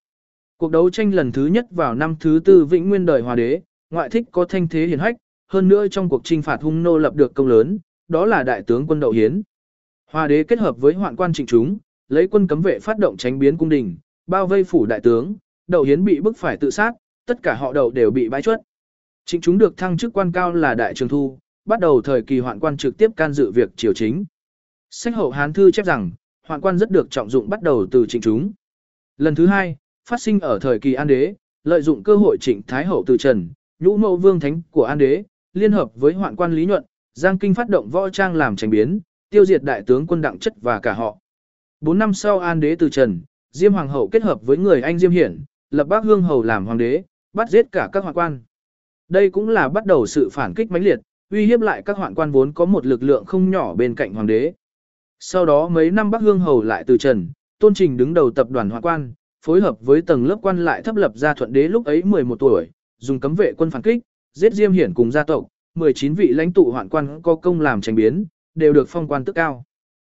Cuộc 0.57 0.71
đấu 0.71 0.89
tranh 0.89 1.13
lần 1.13 1.31
thứ 1.31 1.45
nhất 1.45 1.65
vào 1.71 1.95
năm 1.95 2.15
thứ 2.19 2.41
tư 2.45 2.65
vĩnh 2.65 2.89
nguyên 2.89 3.05
đời 3.05 3.21
hòa 3.21 3.35
đế, 3.35 3.61
ngoại 3.89 4.09
thích 4.09 4.23
có 4.31 4.45
thanh 4.45 4.67
thế 4.67 4.87
hiển 4.87 4.99
hách, 4.99 5.15
hơn 5.47 5.67
nữa 5.67 5.87
trong 5.87 6.09
cuộc 6.09 6.21
chinh 6.23 6.41
phạt 6.41 6.61
hung 6.61 6.83
nô 6.83 6.97
lập 6.97 7.15
được 7.15 7.33
công 7.33 7.47
lớn, 7.47 7.79
đó 8.07 8.25
là 8.25 8.43
đại 8.43 8.63
tướng 8.63 8.87
quân 8.87 8.99
Đậu 8.99 9.11
Hiến. 9.11 9.41
Hoa 10.13 10.27
đế 10.27 10.43
kết 10.43 10.59
hợp 10.59 10.77
với 10.77 10.93
hoạn 10.93 11.15
quan 11.15 11.33
trịnh 11.33 11.45
chúng, 11.45 11.77
lấy 12.09 12.27
quân 12.27 12.47
cấm 12.47 12.61
vệ 12.61 12.79
phát 12.79 12.97
động 12.97 13.17
tránh 13.17 13.39
biến 13.39 13.57
cung 13.57 13.69
đình, 13.69 13.97
bao 14.27 14.47
vây 14.47 14.63
phủ 14.63 14.85
đại 14.85 14.99
tướng, 14.99 15.35
Đậu 15.67 15.83
Hiến 15.83 16.03
bị 16.03 16.19
bức 16.19 16.37
phải 16.37 16.57
tự 16.57 16.71
sát, 16.71 16.93
tất 17.25 17.43
cả 17.43 17.53
họ 17.53 17.73
đậu 17.73 17.91
đều 17.91 18.11
bị 18.11 18.29
bãi 18.29 18.41
chuất. 18.41 18.61
Trịnh 19.25 19.41
chúng 19.41 19.57
được 19.57 19.77
thăng 19.77 19.97
chức 19.97 20.13
quan 20.13 20.31
cao 20.31 20.53
là 20.53 20.75
đại 20.75 20.93
trường 20.93 21.09
thu, 21.09 21.39
bắt 21.65 21.79
đầu 21.79 22.01
thời 22.01 22.21
kỳ 22.21 22.39
hoạn 22.39 22.59
quan 22.59 22.77
trực 22.77 22.97
tiếp 22.97 23.11
can 23.15 23.33
dự 23.33 23.51
việc 23.51 23.69
triều 23.75 23.93
chính. 23.93 24.25
Sách 24.89 25.15
hậu 25.15 25.31
Hán 25.31 25.53
Thư 25.53 25.71
chép 25.71 25.85
rằng, 25.85 26.11
hoạn 26.47 26.61
quan 26.61 26.77
rất 26.77 26.91
được 26.91 27.11
trọng 27.11 27.29
dụng 27.29 27.49
bắt 27.49 27.61
đầu 27.61 27.87
từ 27.91 28.05
trịnh 28.05 28.21
chúng. 28.21 28.51
Lần 29.17 29.35
thứ 29.35 29.47
hai, 29.47 29.77
phát 30.09 30.21
sinh 30.21 30.39
ở 30.39 30.59
thời 30.59 30.79
kỳ 30.79 30.93
An 30.93 31.07
Đế, 31.07 31.33
lợi 31.63 31.81
dụng 31.81 32.03
cơ 32.03 32.15
hội 32.15 32.37
trịnh 32.41 32.61
Thái 32.67 32.85
Hậu 32.85 33.03
từ 33.07 33.17
Trần, 33.17 33.49
nhũ 33.79 33.97
mẫu 33.97 34.17
vương 34.17 34.39
thánh 34.39 34.61
của 34.71 34.83
An 34.83 34.97
Đế, 34.97 35.23
liên 35.53 35.71
hợp 35.71 35.91
với 35.95 36.13
hoạn 36.13 36.35
quan 36.35 36.53
Lý 36.53 36.65
Nhuận, 36.65 36.83
Giang 37.13 37.39
Kinh 37.39 37.53
phát 37.53 37.69
động 37.69 37.89
võ 37.89 38.09
trang 38.09 38.35
làm 38.35 38.55
tranh 38.55 38.69
biến, 38.69 38.99
tiêu 39.33 39.45
diệt 39.45 39.63
đại 39.63 39.83
tướng 39.87 40.07
quân 40.07 40.21
đặng 40.21 40.39
chất 40.39 40.53
và 40.61 40.79
cả 40.79 40.93
họ. 40.93 41.17
Bốn 41.81 41.99
năm 41.99 42.13
sau 42.13 42.39
An 42.39 42.59
Đế 42.59 42.75
từ 42.75 42.89
Trần, 42.89 43.21
Diêm 43.51 43.73
Hoàng 43.73 43.89
hậu 43.89 44.07
kết 44.07 44.23
hợp 44.23 44.41
với 44.41 44.57
người 44.57 44.81
anh 44.81 44.99
Diêm 44.99 45.11
Hiển, 45.11 45.43
lập 45.71 45.87
Bác 45.87 46.03
Hương 46.03 46.21
hầu 46.21 46.43
làm 46.43 46.65
hoàng 46.65 46.77
đế, 46.77 47.03
bắt 47.33 47.49
giết 47.49 47.71
cả 47.71 47.89
các 47.91 48.03
hoạn 48.03 48.15
quan. 48.15 48.43
Đây 49.09 49.29
cũng 49.29 49.49
là 49.49 49.69
bắt 49.69 49.85
đầu 49.85 50.05
sự 50.05 50.29
phản 50.31 50.53
kích 50.53 50.71
mãnh 50.71 50.83
liệt, 50.83 50.99
uy 51.29 51.45
hiếp 51.45 51.61
lại 51.61 51.81
các 51.85 51.97
hoạn 51.97 52.15
quan 52.15 52.31
vốn 52.31 52.53
có 52.53 52.65
một 52.65 52.85
lực 52.85 53.03
lượng 53.03 53.25
không 53.25 53.51
nhỏ 53.51 53.75
bên 53.75 53.95
cạnh 53.95 54.13
hoàng 54.13 54.27
đế. 54.27 54.53
Sau 55.19 55.45
đó 55.45 55.67
mấy 55.67 55.91
năm 55.91 56.11
Bắc 56.11 56.21
Hương 56.21 56.39
hầu 56.39 56.61
lại 56.61 56.83
từ 56.87 56.97
Trần, 56.97 57.29
Tôn 57.59 57.73
Trình 57.73 57.97
đứng 57.97 58.13
đầu 58.13 58.31
tập 58.31 58.49
đoàn 58.49 58.69
hoạn 58.69 58.81
quan, 58.81 59.13
phối 59.45 59.61
hợp 59.61 59.81
với 59.81 60.01
tầng 60.01 60.25
lớp 60.25 60.37
quan 60.41 60.65
lại 60.65 60.81
thấp 60.81 60.95
lập 60.95 61.11
ra 61.15 61.33
thuận 61.33 61.53
đế 61.53 61.67
lúc 61.67 61.85
ấy 61.85 62.03
11 62.03 62.39
tuổi, 62.39 62.69
dùng 62.97 63.19
cấm 63.19 63.35
vệ 63.35 63.53
quân 63.57 63.69
phản 63.69 63.81
kích, 63.81 63.99
giết 64.33 64.53
Diêm 64.53 64.71
Hiển 64.71 64.93
cùng 64.93 65.11
gia 65.11 65.23
tộc, 65.23 65.47
19 65.75 66.13
vị 66.13 66.27
lãnh 66.27 66.53
tụ 66.53 66.71
hoạn 66.71 66.89
quan 66.89 67.21
có 67.21 67.35
công 67.35 67.61
làm 67.61 67.81
tranh 67.81 67.95
biến, 67.95 68.25
đều 68.55 68.73
được 68.73 68.89
phong 68.89 69.07
quan 69.07 69.25
tức 69.25 69.33
cao. 69.33 69.63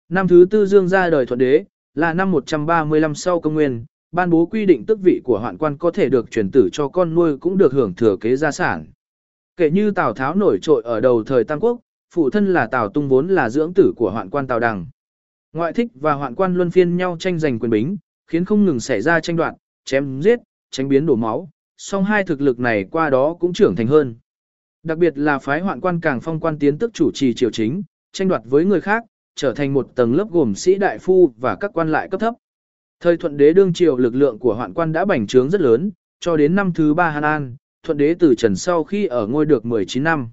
Năm 0.08 0.28
thứ 0.28 0.46
tư 0.50 0.66
Dương 0.66 0.88
ra 0.88 1.10
đời 1.10 1.26
thuận 1.26 1.38
đế, 1.38 1.64
là 1.94 2.14
năm 2.14 2.30
135 2.30 3.14
sau 3.14 3.40
công 3.40 3.54
nguyên, 3.54 3.84
ban 4.12 4.30
bố 4.30 4.46
quy 4.46 4.66
định 4.66 4.86
tước 4.86 5.00
vị 5.00 5.20
của 5.24 5.38
hoạn 5.38 5.58
quan 5.58 5.78
có 5.78 5.90
thể 5.90 6.08
được 6.08 6.30
chuyển 6.30 6.50
tử 6.50 6.68
cho 6.72 6.88
con 6.88 7.14
nuôi 7.14 7.38
cũng 7.38 7.58
được 7.58 7.72
hưởng 7.72 7.94
thừa 7.94 8.16
kế 8.16 8.36
gia 8.36 8.50
sản. 8.50 8.86
Kể 9.56 9.70
như 9.70 9.90
Tào 9.90 10.12
Tháo 10.12 10.34
nổi 10.34 10.58
trội 10.62 10.82
ở 10.82 11.00
đầu 11.00 11.24
thời 11.24 11.44
Tam 11.44 11.60
Quốc, 11.60 11.80
phụ 12.14 12.30
thân 12.30 12.52
là 12.52 12.66
Tào 12.66 12.88
Tung 12.88 13.08
vốn 13.08 13.28
là 13.28 13.48
dưỡng 13.48 13.74
tử 13.74 13.92
của 13.96 14.10
hoạn 14.10 14.30
quan 14.30 14.46
Tào 14.46 14.60
Đằng. 14.60 14.86
Ngoại 15.52 15.72
thích 15.72 15.88
và 15.94 16.12
hoạn 16.12 16.34
quan 16.34 16.54
luân 16.54 16.70
phiên 16.70 16.96
nhau 16.96 17.16
tranh 17.20 17.38
giành 17.38 17.58
quyền 17.58 17.70
bính, 17.70 17.96
khiến 18.26 18.44
không 18.44 18.64
ngừng 18.64 18.80
xảy 18.80 19.00
ra 19.00 19.20
tranh 19.20 19.36
đoạt, 19.36 19.54
chém 19.84 20.22
giết, 20.22 20.40
tránh 20.70 20.88
biến 20.88 21.06
đổ 21.06 21.16
máu, 21.16 21.50
song 21.76 22.04
hai 22.04 22.24
thực 22.24 22.40
lực 22.40 22.58
này 22.58 22.84
qua 22.90 23.10
đó 23.10 23.36
cũng 23.40 23.52
trưởng 23.52 23.76
thành 23.76 23.86
hơn. 23.86 24.16
Đặc 24.82 24.98
biệt 24.98 25.18
là 25.18 25.38
phái 25.38 25.60
hoạn 25.60 25.80
quan 25.80 26.00
càng 26.00 26.20
phong 26.20 26.40
quan 26.40 26.58
tiến 26.58 26.78
tức 26.78 26.90
chủ 26.94 27.10
trì 27.14 27.34
triều 27.34 27.50
chính, 27.50 27.82
tranh 28.16 28.28
đoạt 28.28 28.42
với 28.44 28.64
người 28.64 28.80
khác, 28.80 29.04
trở 29.34 29.52
thành 29.54 29.74
một 29.74 29.92
tầng 29.94 30.14
lớp 30.14 30.30
gồm 30.30 30.54
sĩ 30.54 30.74
đại 30.74 30.98
phu 30.98 31.32
và 31.36 31.56
các 31.60 31.70
quan 31.74 31.92
lại 31.92 32.08
cấp 32.10 32.20
thấp. 32.20 32.34
Thời 33.00 33.16
thuận 33.16 33.36
đế 33.36 33.52
đương 33.52 33.72
triều 33.72 33.96
lực 33.96 34.14
lượng 34.14 34.38
của 34.38 34.54
hoạn 34.54 34.74
quan 34.74 34.92
đã 34.92 35.04
bành 35.04 35.26
trướng 35.26 35.50
rất 35.50 35.60
lớn, 35.60 35.90
cho 36.20 36.36
đến 36.36 36.54
năm 36.54 36.72
thứ 36.72 36.94
ba 36.94 37.10
Hàn 37.10 37.22
An, 37.22 37.56
thuận 37.82 37.98
đế 37.98 38.14
từ 38.18 38.34
trần 38.34 38.56
sau 38.56 38.84
khi 38.84 39.06
ở 39.06 39.26
ngôi 39.26 39.46
được 39.46 39.64
19 39.64 40.04
năm. 40.04 40.28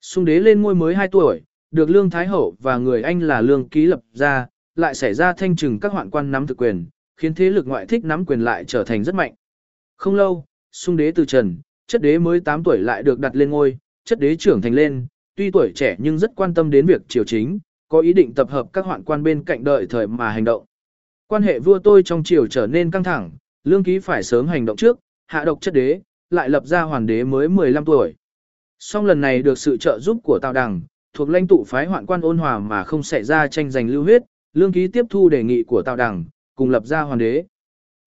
Xung 0.00 0.24
đế 0.24 0.40
lên 0.40 0.62
ngôi 0.62 0.74
mới 0.74 0.94
2 0.94 1.08
tuổi, 1.08 1.42
được 1.70 1.90
Lương 1.90 2.10
Thái 2.10 2.26
Hậu 2.26 2.56
và 2.58 2.76
người 2.76 3.02
anh 3.02 3.20
là 3.22 3.40
Lương 3.40 3.68
Ký 3.68 3.86
lập 3.86 4.00
ra, 4.12 4.46
lại 4.74 4.94
xảy 4.94 5.14
ra 5.14 5.32
thanh 5.32 5.56
trừng 5.56 5.80
các 5.80 5.92
hoạn 5.92 6.10
quan 6.10 6.30
nắm 6.30 6.46
thực 6.46 6.58
quyền, 6.58 6.86
khiến 7.16 7.34
thế 7.34 7.50
lực 7.50 7.66
ngoại 7.66 7.86
thích 7.86 8.04
nắm 8.04 8.26
quyền 8.26 8.40
lại 8.40 8.64
trở 8.64 8.84
thành 8.84 9.04
rất 9.04 9.14
mạnh. 9.14 9.34
Không 9.96 10.14
lâu, 10.14 10.44
xung 10.72 10.96
đế 10.96 11.10
từ 11.10 11.24
trần, 11.24 11.56
chất 11.86 12.02
đế 12.02 12.18
mới 12.18 12.40
8 12.40 12.62
tuổi 12.62 12.78
lại 12.78 13.02
được 13.02 13.18
đặt 13.18 13.36
lên 13.36 13.50
ngôi, 13.50 13.78
chất 14.04 14.20
đế 14.20 14.36
trưởng 14.36 14.62
thành 14.62 14.74
lên, 14.74 15.06
tuy 15.40 15.50
tuổi 15.50 15.72
trẻ 15.74 15.96
nhưng 15.98 16.18
rất 16.18 16.30
quan 16.36 16.54
tâm 16.54 16.70
đến 16.70 16.86
việc 16.86 17.02
triều 17.08 17.24
chính, 17.24 17.58
có 17.88 18.00
ý 18.00 18.12
định 18.12 18.34
tập 18.34 18.50
hợp 18.50 18.66
các 18.72 18.84
hoạn 18.84 19.02
quan 19.02 19.22
bên 19.22 19.44
cạnh 19.44 19.64
đợi 19.64 19.86
thời 19.90 20.06
mà 20.06 20.30
hành 20.30 20.44
động. 20.44 20.64
Quan 21.26 21.42
hệ 21.42 21.58
vua 21.58 21.78
tôi 21.78 22.02
trong 22.02 22.24
triều 22.24 22.46
trở 22.46 22.66
nên 22.66 22.90
căng 22.90 23.04
thẳng, 23.04 23.30
lương 23.64 23.84
ký 23.84 23.98
phải 23.98 24.22
sớm 24.22 24.46
hành 24.46 24.66
động 24.66 24.76
trước, 24.76 24.98
hạ 25.26 25.44
độc 25.44 25.60
chất 25.60 25.74
đế, 25.74 26.00
lại 26.30 26.48
lập 26.48 26.66
ra 26.66 26.82
hoàng 26.82 27.06
đế 27.06 27.24
mới 27.24 27.48
15 27.48 27.84
tuổi. 27.84 28.14
Song 28.78 29.06
lần 29.06 29.20
này 29.20 29.42
được 29.42 29.58
sự 29.58 29.76
trợ 29.76 29.98
giúp 30.02 30.20
của 30.24 30.38
Tào 30.42 30.52
Đằng, 30.52 30.80
thuộc 31.14 31.28
lãnh 31.28 31.46
tụ 31.46 31.64
phái 31.64 31.86
hoạn 31.86 32.06
quan 32.06 32.20
ôn 32.20 32.38
hòa 32.38 32.58
mà 32.58 32.84
không 32.84 33.02
xảy 33.02 33.24
ra 33.24 33.46
tranh 33.46 33.70
giành 33.70 33.88
lưu 33.88 34.02
huyết, 34.02 34.22
lương 34.52 34.72
ký 34.72 34.88
tiếp 34.88 35.06
thu 35.10 35.28
đề 35.28 35.42
nghị 35.42 35.62
của 35.62 35.82
Tào 35.82 35.96
Đằng, 35.96 36.24
cùng 36.54 36.70
lập 36.70 36.86
ra 36.86 37.00
hoàng 37.00 37.18
đế. 37.18 37.44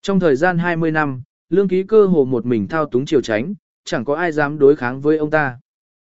Trong 0.01 0.19
thời 0.19 0.35
gian 0.35 0.57
20 0.57 0.91
năm, 0.91 1.21
lương 1.49 1.67
ký 1.67 1.83
cơ 1.83 2.05
hồ 2.05 2.25
một 2.25 2.45
mình 2.45 2.67
thao 2.67 2.85
túng 2.85 3.05
triều 3.05 3.21
tránh, 3.21 3.53
chẳng 3.85 4.05
có 4.05 4.15
ai 4.15 4.31
dám 4.31 4.59
đối 4.59 4.75
kháng 4.75 5.01
với 5.01 5.17
ông 5.17 5.29
ta. 5.29 5.57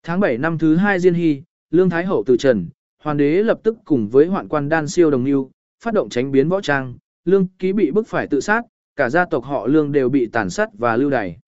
Tháng 0.06 0.20
7 0.20 0.38
năm 0.38 0.58
thứ 0.58 0.76
hai 0.76 1.00
Diên 1.00 1.14
Hy, 1.14 1.42
lương 1.70 1.90
thái 1.90 2.04
hậu 2.04 2.24
từ 2.26 2.36
trần, 2.36 2.68
hoàng 3.02 3.16
đế 3.16 3.42
lập 3.42 3.60
tức 3.62 3.76
cùng 3.84 4.08
với 4.08 4.26
hoạn 4.26 4.48
quan 4.48 4.68
đan 4.68 4.88
siêu 4.88 5.10
đồng 5.10 5.24
lưu, 5.24 5.50
phát 5.84 5.94
động 5.94 6.08
tránh 6.08 6.32
biến 6.32 6.48
võ 6.48 6.60
trang, 6.60 6.94
lương 7.24 7.46
ký 7.58 7.72
bị 7.72 7.90
bức 7.90 8.06
phải 8.06 8.26
tự 8.26 8.40
sát, 8.40 8.62
cả 8.96 9.10
gia 9.10 9.24
tộc 9.24 9.44
họ 9.44 9.66
lương 9.66 9.92
đều 9.92 10.08
bị 10.08 10.26
tàn 10.26 10.50
sát 10.50 10.68
và 10.78 10.96
lưu 10.96 11.10
đày. 11.10 11.38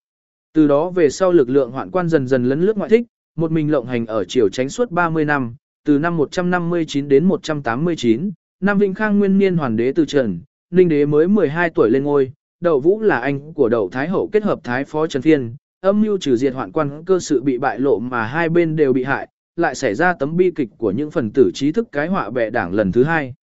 Từ 0.52 0.68
đó 0.68 0.90
về 0.90 1.10
sau 1.10 1.32
lực 1.32 1.48
lượng 1.48 1.70
hoạn 1.70 1.90
quan 1.90 2.08
dần 2.08 2.26
dần 2.26 2.44
lấn 2.44 2.60
lướt 2.60 2.76
ngoại 2.76 2.90
thích, 2.90 3.06
một 3.36 3.50
mình 3.50 3.70
lộng 3.70 3.86
hành 3.86 4.06
ở 4.06 4.24
triều 4.24 4.48
tránh 4.48 4.68
suốt 4.68 4.90
30 4.90 5.24
năm, 5.24 5.54
từ 5.84 5.98
năm 5.98 6.16
159 6.16 7.08
đến 7.08 7.24
189, 7.24 8.30
năm 8.60 8.78
Vĩnh 8.78 8.94
Khang 8.94 9.18
nguyên 9.18 9.38
niên 9.38 9.56
hoàng 9.56 9.76
đế 9.76 9.92
từ 9.92 10.04
trần, 10.04 10.40
ninh 10.70 10.88
đế 10.88 11.06
mới 11.06 11.28
12 11.28 11.70
tuổi 11.70 11.90
lên 11.90 12.04
ngôi, 12.04 12.32
đậu 12.60 12.80
vũ 12.80 13.00
là 13.00 13.20
anh 13.20 13.52
của 13.52 13.68
đậu 13.68 13.88
thái 13.88 14.08
hậu 14.08 14.28
kết 14.32 14.42
hợp 14.42 14.60
thái 14.64 14.84
phó 14.84 15.06
trần 15.06 15.22
Thiên 15.22 15.56
âm 15.80 16.02
mưu 16.02 16.18
trừ 16.18 16.36
diệt 16.36 16.54
hoạn 16.54 16.72
quan 16.72 17.04
cơ 17.04 17.18
sự 17.18 17.42
bị 17.42 17.58
bại 17.58 17.78
lộ 17.78 17.98
mà 17.98 18.26
hai 18.26 18.48
bên 18.48 18.76
đều 18.76 18.92
bị 18.92 19.04
hại, 19.04 19.28
lại 19.56 19.74
xảy 19.74 19.94
ra 19.94 20.14
tấm 20.14 20.36
bi 20.36 20.50
kịch 20.54 20.68
của 20.78 20.90
những 20.90 21.10
phần 21.10 21.30
tử 21.30 21.50
trí 21.54 21.72
thức 21.72 21.88
cái 21.92 22.08
họa 22.08 22.30
bệ 22.30 22.50
đảng 22.50 22.74
lần 22.74 22.92
thứ 22.92 23.04
hai. 23.04 23.34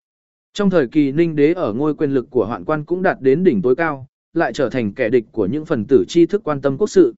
Trong 0.53 0.69
thời 0.69 0.88
kỳ 0.88 1.11
ninh 1.11 1.36
đế 1.36 1.53
ở 1.53 1.73
ngôi 1.73 1.95
quyền 1.95 2.11
lực 2.11 2.27
của 2.29 2.45
hoạn 2.45 2.65
quan 2.65 2.86
cũng 2.86 3.01
đạt 3.01 3.21
đến 3.21 3.43
đỉnh 3.43 3.61
tối 3.61 3.75
cao, 3.75 4.07
lại 4.34 4.53
trở 4.53 4.69
thành 4.69 4.93
kẻ 4.93 5.09
địch 5.09 5.25
của 5.31 5.45
những 5.45 5.65
phần 5.65 5.86
tử 5.86 6.05
tri 6.07 6.25
thức 6.25 6.41
quan 6.43 6.61
tâm 6.61 6.77
quốc 6.77 6.88
sự. 6.88 7.13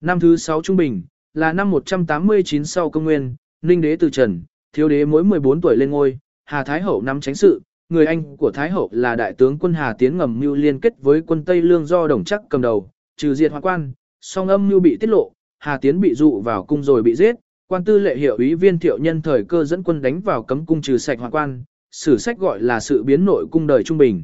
Năm 0.00 0.20
thứ 0.20 0.36
6 0.36 0.62
trung 0.62 0.76
bình, 0.76 1.02
là 1.34 1.52
năm 1.52 1.70
189 1.70 2.64
sau 2.64 2.90
công 2.90 3.04
nguyên, 3.04 3.34
ninh 3.62 3.80
đế 3.80 3.96
từ 3.96 4.10
trần, 4.10 4.42
thiếu 4.72 4.88
đế 4.88 5.04
mỗi 5.04 5.24
14 5.24 5.60
tuổi 5.60 5.76
lên 5.76 5.90
ngôi, 5.90 6.18
Hà 6.44 6.64
Thái 6.64 6.82
Hậu 6.82 7.02
nắm 7.02 7.20
tránh 7.20 7.34
sự, 7.34 7.62
người 7.88 8.06
anh 8.06 8.36
của 8.36 8.50
Thái 8.50 8.70
Hậu 8.70 8.88
là 8.92 9.16
đại 9.16 9.32
tướng 9.32 9.58
quân 9.58 9.74
Hà 9.74 9.92
Tiến 9.98 10.18
ngầm 10.18 10.40
mưu 10.40 10.54
liên 10.54 10.80
kết 10.80 10.92
với 10.98 11.22
quân 11.26 11.44
Tây 11.44 11.62
Lương 11.62 11.86
do 11.86 12.06
đồng 12.08 12.24
chắc 12.24 12.40
cầm 12.50 12.62
đầu, 12.62 12.90
trừ 13.16 13.34
diệt 13.34 13.50
hoạn 13.50 13.62
quan, 13.62 13.92
song 14.20 14.48
âm 14.48 14.68
như 14.68 14.80
bị 14.80 14.96
tiết 14.96 15.06
lộ, 15.06 15.32
Hà 15.58 15.78
Tiến 15.78 16.00
bị 16.00 16.14
dụ 16.14 16.40
vào 16.40 16.64
cung 16.64 16.82
rồi 16.82 17.02
bị 17.02 17.14
giết, 17.14 17.36
quan 17.68 17.84
tư 17.84 17.98
lệ 17.98 18.16
hiệu 18.16 18.36
ý 18.36 18.54
viên 18.54 18.78
thiệu 18.78 18.98
nhân 18.98 19.22
thời 19.22 19.44
cơ 19.44 19.64
dẫn 19.64 19.82
quân 19.82 20.02
đánh 20.02 20.20
vào 20.20 20.42
cấm 20.42 20.66
cung 20.66 20.82
trừ 20.82 20.98
sạch 20.98 21.18
hoàng 21.18 21.32
quan, 21.32 21.64
sử 21.90 22.18
sách 22.18 22.38
gọi 22.38 22.60
là 22.60 22.80
sự 22.80 23.02
biến 23.02 23.24
nội 23.24 23.46
cung 23.50 23.66
đời 23.66 23.82
trung 23.82 23.98
bình. 23.98 24.22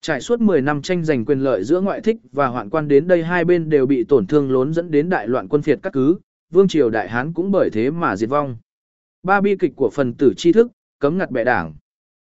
Trải 0.00 0.20
suốt 0.20 0.40
10 0.40 0.62
năm 0.62 0.82
tranh 0.82 1.04
giành 1.04 1.24
quyền 1.24 1.40
lợi 1.40 1.64
giữa 1.64 1.80
ngoại 1.80 2.00
thích 2.00 2.16
và 2.32 2.46
hoạn 2.46 2.70
quan 2.70 2.88
đến 2.88 3.08
đây 3.08 3.22
hai 3.22 3.44
bên 3.44 3.68
đều 3.68 3.86
bị 3.86 4.04
tổn 4.04 4.26
thương 4.26 4.50
lớn 4.50 4.72
dẫn 4.72 4.90
đến 4.90 5.08
đại 5.08 5.28
loạn 5.28 5.48
quân 5.48 5.62
phiệt 5.62 5.78
các 5.82 5.92
cứ, 5.92 6.18
vương 6.50 6.68
triều 6.68 6.90
đại 6.90 7.08
hán 7.08 7.32
cũng 7.32 7.50
bởi 7.50 7.70
thế 7.70 7.90
mà 7.90 8.16
diệt 8.16 8.30
vong. 8.30 8.56
Ba 9.22 9.40
bi 9.40 9.56
kịch 9.56 9.72
của 9.76 9.90
phần 9.92 10.14
tử 10.14 10.34
tri 10.36 10.52
thức, 10.52 10.72
cấm 11.00 11.18
ngặt 11.18 11.30
bệ 11.30 11.44
đảng. 11.44 11.74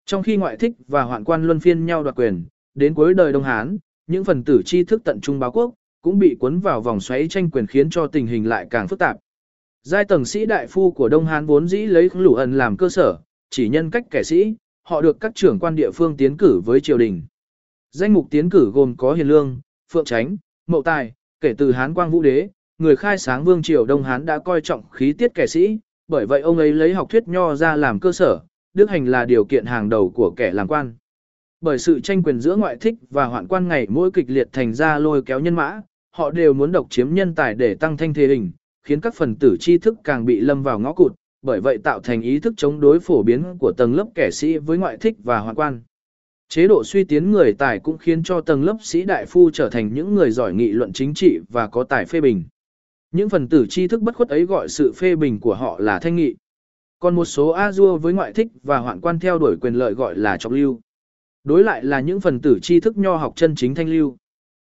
Trong 0.06 0.22
khi 0.22 0.36
ngoại 0.36 0.56
thích 0.56 0.72
và 0.88 1.02
hoạn 1.02 1.24
quan 1.24 1.44
luân 1.44 1.60
phiên 1.60 1.86
nhau 1.86 2.02
đoạt 2.02 2.16
quyền, 2.16 2.44
đến 2.74 2.94
cuối 2.94 3.14
đời 3.14 3.32
Đông 3.32 3.42
Hán, 3.42 3.78
những 4.06 4.24
phần 4.24 4.44
tử 4.44 4.62
tri 4.64 4.84
thức 4.84 5.04
tận 5.04 5.20
trung 5.20 5.38
báo 5.38 5.52
quốc, 5.52 5.74
cũng 6.02 6.18
bị 6.18 6.36
cuốn 6.40 6.60
vào 6.60 6.80
vòng 6.80 7.00
xoáy 7.00 7.28
tranh 7.28 7.50
quyền 7.50 7.66
khiến 7.66 7.90
cho 7.90 8.06
tình 8.06 8.26
hình 8.26 8.48
lại 8.48 8.66
càng 8.70 8.88
phức 8.88 8.98
tạp. 8.98 9.16
Giai 9.82 10.04
tầng 10.04 10.24
sĩ 10.24 10.46
đại 10.46 10.66
phu 10.66 10.90
của 10.90 11.08
Đông 11.08 11.26
Hán 11.26 11.46
vốn 11.46 11.68
dĩ 11.68 11.86
lấy 11.86 12.10
lũ 12.14 12.34
ẩn 12.34 12.58
làm 12.58 12.76
cơ 12.76 12.88
sở, 12.88 13.18
chỉ 13.50 13.68
nhân 13.68 13.90
cách 13.90 14.06
kẻ 14.10 14.22
sĩ, 14.22 14.54
họ 14.82 15.00
được 15.00 15.20
các 15.20 15.32
trưởng 15.34 15.58
quan 15.58 15.76
địa 15.76 15.90
phương 15.90 16.16
tiến 16.16 16.36
cử 16.36 16.60
với 16.64 16.80
triều 16.80 16.98
đình. 16.98 17.22
Danh 17.90 18.12
mục 18.12 18.26
tiến 18.30 18.50
cử 18.50 18.70
gồm 18.74 18.96
có 18.96 19.12
Hiền 19.12 19.28
Lương, 19.28 19.60
Phượng 19.92 20.04
Tránh, 20.04 20.36
Mậu 20.66 20.82
Tài, 20.82 21.12
kể 21.40 21.54
từ 21.58 21.72
Hán 21.72 21.94
Quang 21.94 22.10
Vũ 22.10 22.22
Đế, 22.22 22.48
người 22.78 22.96
khai 22.96 23.18
sáng 23.18 23.44
vương 23.44 23.62
triều 23.62 23.84
Đông 23.84 24.02
Hán 24.02 24.26
đã 24.26 24.38
coi 24.38 24.60
trọng 24.60 24.90
khí 24.90 25.12
tiết 25.12 25.34
kẻ 25.34 25.46
sĩ, 25.46 25.78
bởi 26.08 26.26
vậy 26.26 26.40
ông 26.40 26.58
ấy 26.58 26.72
lấy 26.72 26.94
học 26.94 27.10
thuyết 27.10 27.28
nho 27.28 27.54
ra 27.54 27.76
làm 27.76 28.00
cơ 28.00 28.12
sở, 28.12 28.40
đức 28.74 28.90
hành 28.90 29.06
là 29.06 29.24
điều 29.24 29.44
kiện 29.44 29.66
hàng 29.66 29.88
đầu 29.88 30.10
của 30.10 30.32
kẻ 30.36 30.50
làm 30.52 30.68
quan. 30.68 30.94
Bởi 31.60 31.78
sự 31.78 32.00
tranh 32.00 32.22
quyền 32.22 32.40
giữa 32.40 32.56
ngoại 32.56 32.76
thích 32.76 32.94
và 33.10 33.24
hoạn 33.24 33.46
quan 33.48 33.68
ngày 33.68 33.86
mỗi 33.90 34.10
kịch 34.10 34.24
liệt 34.28 34.48
thành 34.52 34.74
ra 34.74 34.98
lôi 34.98 35.22
kéo 35.22 35.40
nhân 35.40 35.54
mã, 35.54 35.80
họ 36.10 36.30
đều 36.30 36.52
muốn 36.52 36.72
độc 36.72 36.86
chiếm 36.90 37.14
nhân 37.14 37.34
tài 37.34 37.54
để 37.54 37.74
tăng 37.74 37.96
thanh 37.96 38.14
thế 38.14 38.26
hình, 38.26 38.50
khiến 38.82 39.00
các 39.00 39.14
phần 39.14 39.36
tử 39.36 39.56
tri 39.60 39.78
thức 39.78 39.98
càng 40.04 40.24
bị 40.24 40.40
lâm 40.40 40.62
vào 40.62 40.78
ngõ 40.78 40.92
cụt, 40.92 41.12
bởi 41.42 41.60
vậy 41.60 41.78
tạo 41.78 42.00
thành 42.00 42.22
ý 42.22 42.40
thức 42.40 42.54
chống 42.56 42.80
đối 42.80 43.00
phổ 43.00 43.22
biến 43.22 43.44
của 43.58 43.72
tầng 43.76 43.94
lớp 43.94 44.06
kẻ 44.14 44.30
sĩ 44.32 44.58
với 44.58 44.78
ngoại 44.78 44.96
thích 44.96 45.16
và 45.24 45.38
hoạn 45.38 45.54
quan. 45.56 45.82
Chế 46.48 46.68
độ 46.68 46.84
suy 46.84 47.04
tiến 47.04 47.30
người 47.30 47.52
tài 47.52 47.78
cũng 47.78 47.98
khiến 47.98 48.22
cho 48.22 48.40
tầng 48.40 48.64
lớp 48.64 48.76
sĩ 48.82 49.04
đại 49.04 49.26
phu 49.26 49.50
trở 49.50 49.70
thành 49.70 49.94
những 49.94 50.14
người 50.14 50.30
giỏi 50.30 50.54
nghị 50.54 50.68
luận 50.68 50.92
chính 50.92 51.14
trị 51.14 51.38
và 51.48 51.66
có 51.66 51.84
tài 51.84 52.06
phê 52.06 52.20
bình. 52.20 52.44
Những 53.12 53.28
phần 53.28 53.48
tử 53.48 53.66
tri 53.68 53.88
thức 53.88 54.02
bất 54.02 54.16
khuất 54.16 54.28
ấy 54.28 54.44
gọi 54.44 54.68
sự 54.68 54.92
phê 54.92 55.16
bình 55.16 55.40
của 55.40 55.54
họ 55.54 55.78
là 55.78 55.98
thanh 55.98 56.16
nghị. 56.16 56.34
Còn 56.98 57.14
một 57.14 57.24
số 57.24 57.48
a 57.48 57.72
dua 57.72 57.96
với 57.96 58.12
ngoại 58.12 58.32
thích 58.32 58.48
và 58.62 58.78
hoạn 58.78 59.00
quan 59.00 59.18
theo 59.18 59.38
đuổi 59.38 59.56
quyền 59.60 59.74
lợi 59.74 59.94
gọi 59.94 60.16
là 60.16 60.36
trọng 60.36 60.52
lưu. 60.52 60.80
Đối 61.44 61.64
lại 61.64 61.84
là 61.84 62.00
những 62.00 62.20
phần 62.20 62.40
tử 62.40 62.58
tri 62.62 62.80
thức 62.80 62.96
nho 62.96 63.16
học 63.16 63.32
chân 63.36 63.54
chính 63.54 63.74
thanh 63.74 63.88
lưu. 63.88 64.16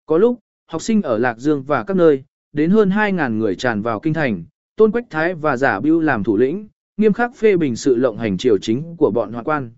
Có 0.06 0.18
lúc, 0.18 0.38
học 0.66 0.82
sinh 0.82 1.02
ở 1.02 1.18
Lạc 1.18 1.38
Dương 1.38 1.62
và 1.62 1.84
các 1.84 1.96
nơi, 1.96 2.24
đến 2.52 2.70
hơn 2.70 2.88
2.000 2.88 3.38
người 3.38 3.54
tràn 3.54 3.82
vào 3.82 4.00
kinh 4.00 4.14
thành, 4.14 4.44
Tôn 4.76 4.92
Quách 4.92 5.10
Thái 5.10 5.34
và 5.34 5.56
Giả 5.56 5.80
Bưu 5.80 6.00
làm 6.00 6.24
thủ 6.24 6.36
lĩnh, 6.36 6.68
nghiêm 6.96 7.12
khắc 7.12 7.36
phê 7.36 7.56
bình 7.56 7.76
sự 7.76 7.96
lộng 7.96 8.18
hành 8.18 8.38
triều 8.38 8.58
chính 8.58 8.96
của 8.96 9.10
bọn 9.10 9.32
hoạn 9.32 9.44
quan. 9.44 9.70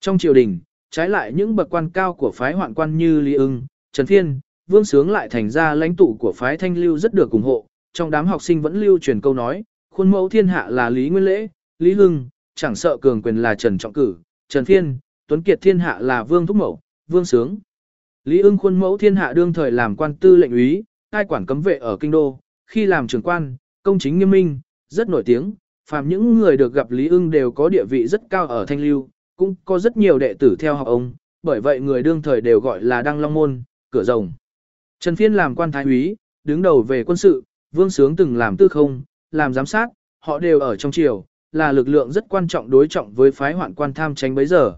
Trong 0.00 0.18
triều 0.18 0.34
đình, 0.34 0.58
trái 0.90 1.08
lại 1.08 1.32
những 1.32 1.56
bậc 1.56 1.70
quan 1.70 1.90
cao 1.90 2.14
của 2.14 2.32
phái 2.34 2.52
hoạn 2.52 2.74
quan 2.74 2.96
như 2.96 3.20
Lý 3.20 3.34
ưng, 3.34 3.62
Trần 3.92 4.06
Phiên, 4.06 4.40
Vương 4.66 4.84
Sướng 4.84 5.10
lại 5.10 5.28
thành 5.28 5.50
ra 5.50 5.74
lãnh 5.74 5.96
tụ 5.96 6.16
của 6.20 6.32
phái 6.36 6.56
thanh 6.56 6.76
lưu 6.76 6.98
rất 6.98 7.14
được 7.14 7.30
ủng 7.30 7.42
hộ, 7.42 7.66
trong 7.92 8.10
đám 8.10 8.26
học 8.26 8.42
sinh 8.42 8.62
vẫn 8.62 8.80
lưu 8.80 8.98
truyền 8.98 9.20
câu 9.20 9.34
nói, 9.34 9.64
khuôn 9.90 10.10
mẫu 10.10 10.28
thiên 10.28 10.48
hạ 10.48 10.66
là 10.68 10.90
Lý 10.90 11.08
Nguyên 11.08 11.24
Lễ, 11.24 11.48
Lý 11.78 11.92
Hưng, 11.92 12.28
chẳng 12.54 12.74
sợ 12.74 12.96
cường 12.96 13.22
quyền 13.22 13.42
là 13.42 13.54
Trần 13.54 13.78
Trọng 13.78 13.92
Cử, 13.92 14.16
Trần 14.48 14.64
Phiên, 14.64 14.98
Tuấn 15.28 15.42
Kiệt 15.42 15.60
thiên 15.60 15.78
hạ 15.78 15.98
là 16.00 16.24
Vương 16.24 16.46
Thúc 16.46 16.56
Mậu, 16.56 16.80
Vương 17.08 17.24
Sướng. 17.24 17.58
Lý 18.28 18.40
ưng 18.40 18.58
khuôn 18.58 18.80
mẫu 18.80 18.98
thiên 18.98 19.16
hạ 19.16 19.32
đương 19.32 19.52
thời 19.52 19.70
làm 19.70 19.96
quan 19.96 20.14
tư 20.14 20.36
lệnh 20.36 20.50
úy, 20.50 20.84
cai 21.10 21.24
quản 21.24 21.46
cấm 21.46 21.60
vệ 21.60 21.78
ở 21.78 21.96
kinh 21.96 22.10
đô, 22.10 22.40
khi 22.66 22.86
làm 22.86 23.06
trưởng 23.06 23.22
quan, 23.22 23.56
công 23.82 23.98
chính 23.98 24.18
nghiêm 24.18 24.30
minh, 24.30 24.60
rất 24.88 25.08
nổi 25.08 25.22
tiếng, 25.26 25.54
phàm 25.90 26.08
những 26.08 26.38
người 26.38 26.56
được 26.56 26.74
gặp 26.74 26.90
Lý 26.90 27.08
ưng 27.08 27.30
đều 27.30 27.52
có 27.52 27.68
địa 27.68 27.84
vị 27.84 28.06
rất 28.06 28.20
cao 28.30 28.46
ở 28.46 28.66
Thanh 28.66 28.80
Lưu, 28.80 29.08
cũng 29.36 29.54
có 29.64 29.78
rất 29.78 29.96
nhiều 29.96 30.18
đệ 30.18 30.34
tử 30.34 30.56
theo 30.58 30.74
học 30.74 30.86
ông, 30.86 31.14
bởi 31.42 31.60
vậy 31.60 31.80
người 31.80 32.02
đương 32.02 32.22
thời 32.22 32.40
đều 32.40 32.60
gọi 32.60 32.82
là 32.82 33.02
Đăng 33.02 33.20
Long 33.20 33.34
Môn, 33.34 33.62
cửa 33.90 34.04
rồng. 34.04 34.32
Trần 35.00 35.16
Phiên 35.16 35.34
làm 35.34 35.54
quan 35.54 35.72
thái 35.72 35.84
úy, 35.84 36.16
đứng 36.44 36.62
đầu 36.62 36.82
về 36.82 37.04
quân 37.04 37.16
sự, 37.16 37.42
Vương 37.72 37.90
Sướng 37.90 38.16
từng 38.16 38.36
làm 38.36 38.56
tư 38.56 38.68
không, 38.68 39.02
làm 39.30 39.54
giám 39.54 39.66
sát, 39.66 39.88
họ 40.20 40.38
đều 40.38 40.60
ở 40.60 40.76
trong 40.76 40.92
triều, 40.92 41.24
là 41.52 41.72
lực 41.72 41.88
lượng 41.88 42.12
rất 42.12 42.24
quan 42.28 42.48
trọng 42.48 42.70
đối 42.70 42.88
trọng 42.88 43.12
với 43.12 43.30
phái 43.30 43.52
hoạn 43.52 43.74
quan 43.74 43.94
tham 43.94 44.14
tranh 44.14 44.34
bấy 44.34 44.46
giờ. 44.46 44.74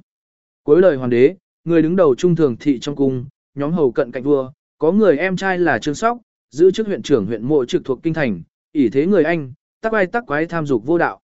Cuối 0.63 0.81
lời 0.81 0.97
hoàng 0.97 1.11
đế, 1.11 1.35
người 1.65 1.83
đứng 1.83 1.97
đầu 1.97 2.15
trung 2.15 2.37
thường 2.37 2.57
thị 2.57 2.79
trong 2.79 2.97
cung, 2.97 3.25
nhóm 3.55 3.73
hầu 3.73 3.93
cận 3.93 4.13
cạnh 4.13 4.23
vua, 4.23 4.53
có 4.79 4.93
người 4.93 5.17
em 5.17 5.37
trai 5.37 5.59
là 5.59 5.79
Trương 5.79 5.95
Sóc, 5.95 6.19
giữ 6.51 6.71
chức 6.71 6.87
huyện 6.87 7.03
trưởng 7.03 7.27
huyện 7.27 7.45
mộ 7.45 7.65
trực 7.65 7.85
thuộc 7.85 8.03
kinh 8.03 8.15
thành, 8.15 8.43
ỷ 8.73 8.89
thế 8.89 9.07
người 9.07 9.25
anh, 9.25 9.53
tắc 9.81 9.93
ai 9.93 10.07
tắc 10.07 10.27
quái 10.27 10.47
tham 10.47 10.67
dục 10.67 10.87
vô 10.87 10.99
đạo. 10.99 11.21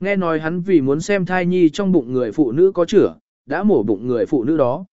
Nghe 0.00 0.16
nói 0.16 0.40
hắn 0.40 0.60
vì 0.60 0.80
muốn 0.80 1.00
xem 1.00 1.26
thai 1.26 1.46
nhi 1.46 1.68
trong 1.68 1.92
bụng 1.92 2.12
người 2.12 2.32
phụ 2.32 2.52
nữ 2.52 2.72
có 2.74 2.84
chữa, 2.84 3.14
đã 3.46 3.62
mổ 3.62 3.82
bụng 3.82 4.06
người 4.06 4.26
phụ 4.26 4.44
nữ 4.44 4.56
đó. 4.56 4.84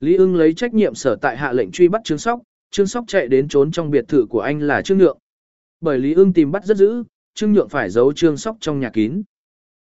Lý 0.00 0.16
ưng 0.16 0.36
lấy 0.36 0.54
trách 0.54 0.74
nhiệm 0.74 0.94
sở 0.94 1.16
tại 1.16 1.36
hạ 1.36 1.52
lệnh 1.52 1.70
truy 1.70 1.88
bắt 1.88 2.00
Trương 2.04 2.18
Sóc, 2.18 2.40
Trương 2.70 2.86
Sóc 2.86 3.04
chạy 3.08 3.28
đến 3.28 3.48
trốn 3.48 3.70
trong 3.70 3.90
biệt 3.90 4.04
thự 4.08 4.26
của 4.30 4.40
anh 4.40 4.60
là 4.60 4.82
Trương 4.82 4.98
Nhượng. 4.98 5.18
Bởi 5.80 5.98
Lý 5.98 6.14
ưng 6.14 6.32
tìm 6.32 6.50
bắt 6.50 6.64
rất 6.64 6.76
dữ, 6.76 7.04
Trương 7.34 7.52
Nhượng 7.52 7.68
phải 7.68 7.90
giấu 7.90 8.12
Trương 8.12 8.36
Sóc 8.36 8.56
trong 8.60 8.80
nhà 8.80 8.90
kín. 8.90 9.22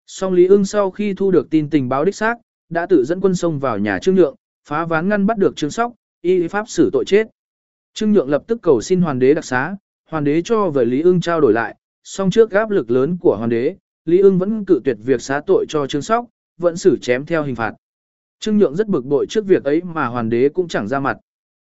Song 0.07 0.33
Lý 0.33 0.47
ưng 0.47 0.65
sau 0.65 0.91
khi 0.91 1.13
thu 1.13 1.31
được 1.31 1.49
tin 1.49 1.69
tình 1.69 1.89
báo 1.89 2.05
đích 2.05 2.15
xác, 2.15 2.35
đã 2.69 2.85
tự 2.85 3.03
dẫn 3.05 3.21
quân 3.21 3.35
sông 3.35 3.59
vào 3.59 3.77
nhà 3.77 3.99
Trương 3.99 4.15
Nhượng, 4.15 4.35
phá 4.67 4.85
ván 4.85 5.09
ngăn 5.09 5.25
bắt 5.25 5.37
được 5.37 5.55
Trương 5.55 5.71
Sóc, 5.71 5.93
y 6.21 6.47
pháp 6.47 6.69
xử 6.69 6.89
tội 6.93 7.05
chết. 7.05 7.27
Trương 7.93 8.11
Nhượng 8.11 8.29
lập 8.29 8.43
tức 8.47 8.59
cầu 8.61 8.81
xin 8.81 9.01
hoàng 9.01 9.19
đế 9.19 9.33
đặc 9.33 9.45
xá, 9.45 9.75
hoàng 10.09 10.23
đế 10.23 10.41
cho 10.41 10.69
về 10.69 10.85
Lý 10.85 11.01
ưng 11.01 11.21
trao 11.21 11.41
đổi 11.41 11.53
lại, 11.53 11.75
song 12.03 12.31
trước 12.31 12.51
áp 12.51 12.69
lực 12.69 12.91
lớn 12.91 13.17
của 13.21 13.35
hoàng 13.37 13.49
đế, 13.49 13.75
Lý 14.05 14.19
ưng 14.19 14.39
vẫn 14.39 14.65
cự 14.65 14.81
tuyệt 14.83 14.97
việc 15.05 15.21
xá 15.21 15.41
tội 15.47 15.65
cho 15.69 15.87
Trương 15.87 16.01
Sóc, 16.01 16.25
vẫn 16.57 16.77
xử 16.77 16.97
chém 17.01 17.25
theo 17.25 17.43
hình 17.43 17.55
phạt. 17.55 17.73
Trương 18.39 18.57
Nhượng 18.57 18.75
rất 18.75 18.87
bực 18.87 19.05
bội 19.05 19.25
trước 19.29 19.45
việc 19.45 19.63
ấy 19.63 19.81
mà 19.81 20.05
hoàng 20.05 20.29
đế 20.29 20.49
cũng 20.49 20.67
chẳng 20.67 20.87
ra 20.87 20.99
mặt. 20.99 21.17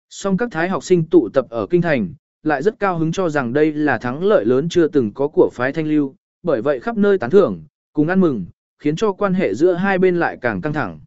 Song 0.09 0.37
các 0.37 0.49
thái 0.51 0.69
học 0.69 0.83
sinh 0.83 1.05
tụ 1.09 1.29
tập 1.33 1.45
ở 1.49 1.67
kinh 1.69 1.81
thành, 1.81 2.13
lại 2.43 2.63
rất 2.63 2.79
cao 2.79 2.97
hứng 2.97 3.11
cho 3.11 3.29
rằng 3.29 3.53
đây 3.53 3.73
là 3.73 3.97
thắng 3.97 4.23
lợi 4.23 4.45
lớn 4.45 4.69
chưa 4.69 4.87
từng 4.87 5.13
có 5.13 5.27
của 5.27 5.49
phái 5.53 5.73
thanh 5.73 5.87
lưu, 5.87 6.15
bởi 6.43 6.61
vậy 6.61 6.79
khắp 6.79 6.97
nơi 6.97 7.17
tán 7.17 7.29
thưởng, 7.29 7.63
cùng 7.93 8.07
ăn 8.07 8.19
mừng, 8.19 8.45
khiến 8.79 8.95
cho 8.95 9.11
quan 9.11 9.33
hệ 9.33 9.53
giữa 9.53 9.73
hai 9.73 9.97
bên 9.97 10.19
lại 10.19 10.37
càng 10.41 10.61
căng 10.61 10.73
thẳng. 10.73 10.99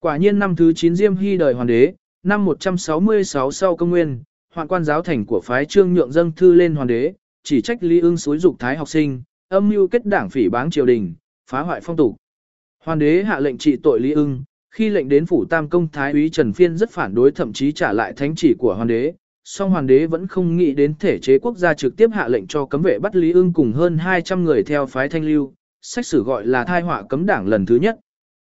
Quả 0.00 0.16
nhiên 0.16 0.38
năm 0.38 0.56
thứ 0.56 0.72
9 0.72 0.96
Diêm 0.96 1.16
Hy 1.16 1.36
đời 1.36 1.54
hoàng 1.54 1.66
đế, 1.66 1.94
năm 2.22 2.44
166 2.44 3.50
sau 3.50 3.76
công 3.76 3.90
nguyên, 3.90 4.22
hoạn 4.54 4.68
quan 4.68 4.84
giáo 4.84 5.02
thành 5.02 5.26
của 5.26 5.40
phái 5.44 5.64
trương 5.64 5.94
nhượng 5.94 6.12
dâng 6.12 6.32
thư 6.32 6.54
lên 6.54 6.74
hoàng 6.74 6.86
đế, 6.86 7.12
chỉ 7.42 7.60
trách 7.60 7.82
Lý 7.82 8.00
ưng 8.00 8.16
xúi 8.16 8.38
dục 8.38 8.56
thái 8.58 8.76
học 8.76 8.88
sinh, 8.88 9.22
âm 9.48 9.68
mưu 9.68 9.88
kết 9.88 10.06
đảng 10.06 10.30
phỉ 10.30 10.48
báng 10.48 10.70
triều 10.70 10.86
đình, 10.86 11.14
phá 11.50 11.60
hoại 11.60 11.80
phong 11.80 11.96
tục. 11.96 12.16
Hoàng 12.84 12.98
đế 12.98 13.22
hạ 13.22 13.40
lệnh 13.40 13.58
trị 13.58 13.76
tội 13.82 14.00
Lý 14.00 14.12
ưng, 14.12 14.42
khi 14.70 14.88
lệnh 14.88 15.08
đến 15.08 15.26
phủ 15.26 15.44
tam 15.44 15.68
công 15.68 15.88
thái 15.92 16.12
úy 16.12 16.28
Trần 16.28 16.52
Phiên 16.52 16.76
rất 16.76 16.90
phản 16.90 17.14
đối 17.14 17.30
thậm 17.30 17.52
chí 17.52 17.72
trả 17.72 17.92
lại 17.92 18.12
thánh 18.12 18.34
chỉ 18.36 18.54
của 18.58 18.74
hoàng 18.74 18.88
đế, 18.88 19.12
song 19.44 19.70
hoàng 19.70 19.86
đế 19.86 20.06
vẫn 20.06 20.26
không 20.26 20.56
nghĩ 20.56 20.74
đến 20.74 20.94
thể 21.00 21.18
chế 21.18 21.38
quốc 21.38 21.56
gia 21.56 21.74
trực 21.74 21.96
tiếp 21.96 22.10
hạ 22.12 22.28
lệnh 22.28 22.46
cho 22.46 22.66
cấm 22.66 22.82
vệ 22.82 22.98
bắt 22.98 23.16
Lý 23.16 23.32
ưng 23.32 23.52
cùng 23.52 23.72
hơn 23.72 23.98
200 23.98 24.44
người 24.44 24.62
theo 24.62 24.86
phái 24.86 25.08
thanh 25.08 25.24
lưu, 25.24 25.54
sách 25.82 26.06
sử 26.06 26.22
gọi 26.22 26.46
là 26.46 26.64
thai 26.64 26.82
họa 26.82 27.02
cấm 27.02 27.26
đảng 27.26 27.46
lần 27.46 27.66
thứ 27.66 27.76
nhất. 27.76 27.98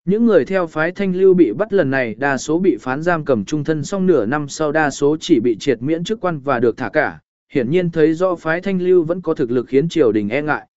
Những 0.05 0.27
người 0.27 0.45
theo 0.45 0.67
phái 0.67 0.93
thanh 0.93 1.17
lưu 1.17 1.35
bị 1.35 1.53
bắt 1.53 1.73
lần 1.73 1.91
này 1.91 2.15
đa 2.15 2.37
số 2.37 2.59
bị 2.59 2.77
phán 2.81 3.03
giam 3.03 3.25
cầm 3.25 3.45
trung 3.45 3.65
thân 3.65 3.85
song 3.85 4.07
nửa 4.07 4.27
năm 4.27 4.49
sau 4.49 4.73
đa 4.73 4.91
số 4.91 5.17
chỉ 5.21 5.41
bị 5.41 5.57
triệt 5.61 5.83
miễn 5.83 6.05
chức 6.05 6.21
quan 6.21 6.41
và 6.41 6.61
được 6.61 6.77
thả 6.77 6.89
cả, 6.89 7.21
hiển 7.53 7.71
nhiên 7.71 7.91
thấy 7.91 8.15
do 8.15 8.35
phái 8.35 8.61
thanh 8.61 8.83
lưu 8.83 9.03
vẫn 9.03 9.23
có 9.23 9.35
thực 9.35 9.51
lực 9.51 9.69
khiến 9.69 9.89
triều 9.89 10.13
đình 10.13 10.29
e 10.29 10.43
ngại. 10.43 10.69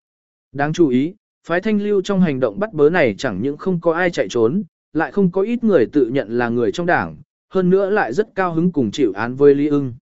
Đáng 0.52 0.72
chú 0.72 0.88
ý, 0.88 1.14
phái 1.46 1.60
thanh 1.60 1.82
lưu 1.82 2.02
trong 2.02 2.20
hành 2.20 2.40
động 2.40 2.58
bắt 2.58 2.72
bớ 2.72 2.90
này 2.90 3.14
chẳng 3.18 3.42
những 3.42 3.56
không 3.56 3.80
có 3.80 3.92
ai 3.92 4.10
chạy 4.10 4.26
trốn, 4.30 4.62
lại 4.92 5.12
không 5.12 5.30
có 5.30 5.42
ít 5.42 5.64
người 5.64 5.86
tự 5.86 6.08
nhận 6.08 6.38
là 6.38 6.48
người 6.48 6.72
trong 6.72 6.86
đảng, 6.86 7.16
hơn 7.48 7.70
nữa 7.70 7.90
lại 7.90 8.12
rất 8.12 8.34
cao 8.34 8.54
hứng 8.54 8.72
cùng 8.72 8.90
chịu 8.90 9.12
án 9.12 9.34
với 9.34 9.54
Lý 9.54 9.68
ưng. 9.68 9.94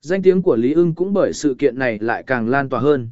Danh 0.00 0.22
tiếng 0.22 0.42
của 0.42 0.56
Lý 0.56 0.72
ưng 0.72 0.94
cũng 0.94 1.12
bởi 1.12 1.32
sự 1.32 1.54
kiện 1.58 1.78
này 1.78 1.98
lại 1.98 2.22
càng 2.26 2.48
lan 2.48 2.68
tỏa 2.68 2.80
hơn. 2.80 3.10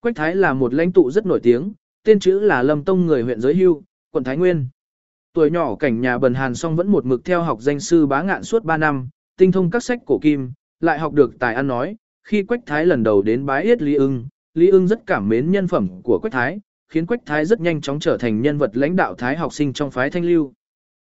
Quách 0.00 0.16
Thái 0.16 0.36
là 0.36 0.54
một 0.54 0.74
lãnh 0.74 0.92
tụ 0.92 1.10
rất 1.10 1.26
nổi 1.26 1.40
tiếng, 1.42 1.72
tên 2.04 2.20
chữ 2.20 2.40
là 2.40 2.62
Lâm 2.62 2.84
Tông 2.84 3.06
người 3.06 3.22
huyện 3.22 3.40
giới 3.40 3.54
hưu, 3.54 3.82
quận 4.12 4.24
Thái 4.24 4.36
Nguyên. 4.36 4.68
Tuổi 5.34 5.50
nhỏ 5.50 5.74
cảnh 5.76 6.00
nhà 6.00 6.18
bần 6.18 6.34
hàn 6.34 6.54
song 6.54 6.76
vẫn 6.76 6.88
một 6.88 7.06
mực 7.06 7.24
theo 7.24 7.42
học 7.42 7.60
danh 7.60 7.80
sư 7.80 8.06
bá 8.06 8.22
ngạn 8.22 8.44
suốt 8.44 8.64
3 8.64 8.76
năm, 8.76 9.08
tinh 9.38 9.52
thông 9.52 9.70
các 9.70 9.82
sách 9.82 10.00
cổ 10.06 10.18
kim, 10.18 10.52
lại 10.80 10.98
học 10.98 11.12
được 11.12 11.38
tài 11.38 11.54
ăn 11.54 11.66
nói. 11.66 11.96
Khi 12.24 12.42
Quách 12.42 12.66
Thái 12.66 12.86
lần 12.86 13.02
đầu 13.02 13.22
đến 13.22 13.46
bái 13.46 13.64
yết 13.64 13.82
Lý 13.82 13.94
ưng, 13.94 14.28
Lý 14.54 14.68
ưng 14.68 14.88
rất 14.88 15.06
cảm 15.06 15.28
mến 15.28 15.50
nhân 15.50 15.68
phẩm 15.68 15.88
của 16.02 16.18
Quách 16.18 16.32
Thái, 16.32 16.60
khiến 16.88 17.06
Quách 17.06 17.26
Thái 17.26 17.44
rất 17.44 17.60
nhanh 17.60 17.80
chóng 17.80 18.00
trở 18.00 18.16
thành 18.16 18.42
nhân 18.42 18.58
vật 18.58 18.70
lãnh 18.76 18.96
đạo 18.96 19.14
Thái 19.14 19.36
học 19.36 19.52
sinh 19.52 19.72
trong 19.72 19.90
phái 19.90 20.10
thanh 20.10 20.24
lưu. 20.24 20.52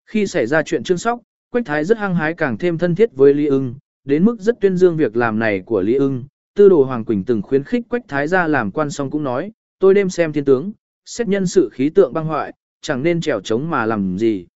Khi 0.06 0.28
xảy 0.28 0.48
ra 0.48 0.64
chuyện 0.64 0.84
trương 0.84 0.98
sóc, 0.98 1.20
Quách 1.52 1.66
Thái 1.66 1.86
rất 1.86 1.98
hăng 1.98 2.16
hái 2.16 2.34
càng 2.34 2.58
thêm 2.58 2.78
thân 2.78 2.96
thiết 2.96 3.10
với 3.14 3.34
Lý 3.34 3.46
ưng, 3.46 3.76
đến 4.04 4.26
mức 4.26 4.40
rất 4.40 4.56
tuyên 4.62 4.78
dương 4.78 4.98
việc 4.98 5.18
làm 5.18 5.40
này 5.40 5.60
của 5.60 5.82
Lý 5.82 5.96
ưng. 5.96 6.24
Tư 6.56 6.70
đồ 6.70 6.84
Hoàng 6.84 7.06
Quỳnh 7.06 7.24
từng 7.24 7.42
khuyến 7.42 7.64
khích 7.64 7.90
Quách 7.90 8.08
Thái 8.08 8.28
ra 8.28 8.48
làm 8.48 8.72
quan 8.72 8.90
song 8.90 9.10
cũng 9.10 9.24
nói, 9.24 9.52
tôi 9.80 9.94
đêm 9.94 10.10
xem 10.10 10.34
thiên 10.34 10.46
tướng, 10.46 10.72
xét 11.06 11.28
nhân 11.28 11.48
sự 11.48 11.70
khí 11.70 11.90
tượng 11.90 12.14
băng 12.14 12.26
hoại, 12.26 12.54
chẳng 12.88 13.04
nên 13.04 13.22
trèo 13.22 13.42
trống 13.42 13.70
mà 13.70 13.86
làm 13.86 14.18
gì. 14.18 14.48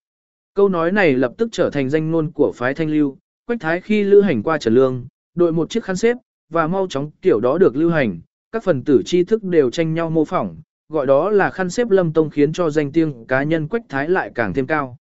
Câu 0.56 0.70
nói 0.70 0.92
này 0.92 1.14
lập 1.14 1.34
tức 1.38 1.50
trở 1.52 1.70
thành 1.70 1.90
danh 1.90 2.12
ngôn 2.12 2.32
của 2.32 2.52
phái 2.56 2.74
thanh 2.74 2.90
lưu, 2.90 3.18
Quách 3.46 3.60
Thái 3.60 3.82
khi 3.82 4.04
lưu 4.04 4.22
hành 4.22 4.44
qua 4.44 4.58
Trần 4.58 4.74
Lương, 4.74 5.08
đội 5.36 5.54
một 5.54 5.70
chiếc 5.70 5.84
khăn 5.84 5.96
xếp, 5.96 6.18
và 6.50 6.68
mau 6.68 6.88
chóng 6.90 7.12
kiểu 7.22 7.40
đó 7.40 7.58
được 7.58 7.76
lưu 7.76 7.90
hành, 7.90 8.20
các 8.52 8.64
phần 8.64 8.84
tử 8.84 9.02
tri 9.06 9.24
thức 9.24 9.44
đều 9.44 9.70
tranh 9.70 9.94
nhau 9.94 10.10
mô 10.10 10.26
phỏng, 10.26 10.58
gọi 10.90 11.06
đó 11.06 11.30
là 11.30 11.50
khăn 11.50 11.70
xếp 11.70 11.90
lâm 11.90 12.14
tông 12.14 12.30
khiến 12.30 12.54
cho 12.54 12.70
danh 12.70 12.92
tiếng 12.92 13.26
cá 13.28 13.44
nhân 13.44 13.68
Quách 13.68 13.90
Thái 13.90 14.10
lại 14.10 14.32
càng 14.36 14.54
thêm 14.54 14.68
cao. 14.68 14.98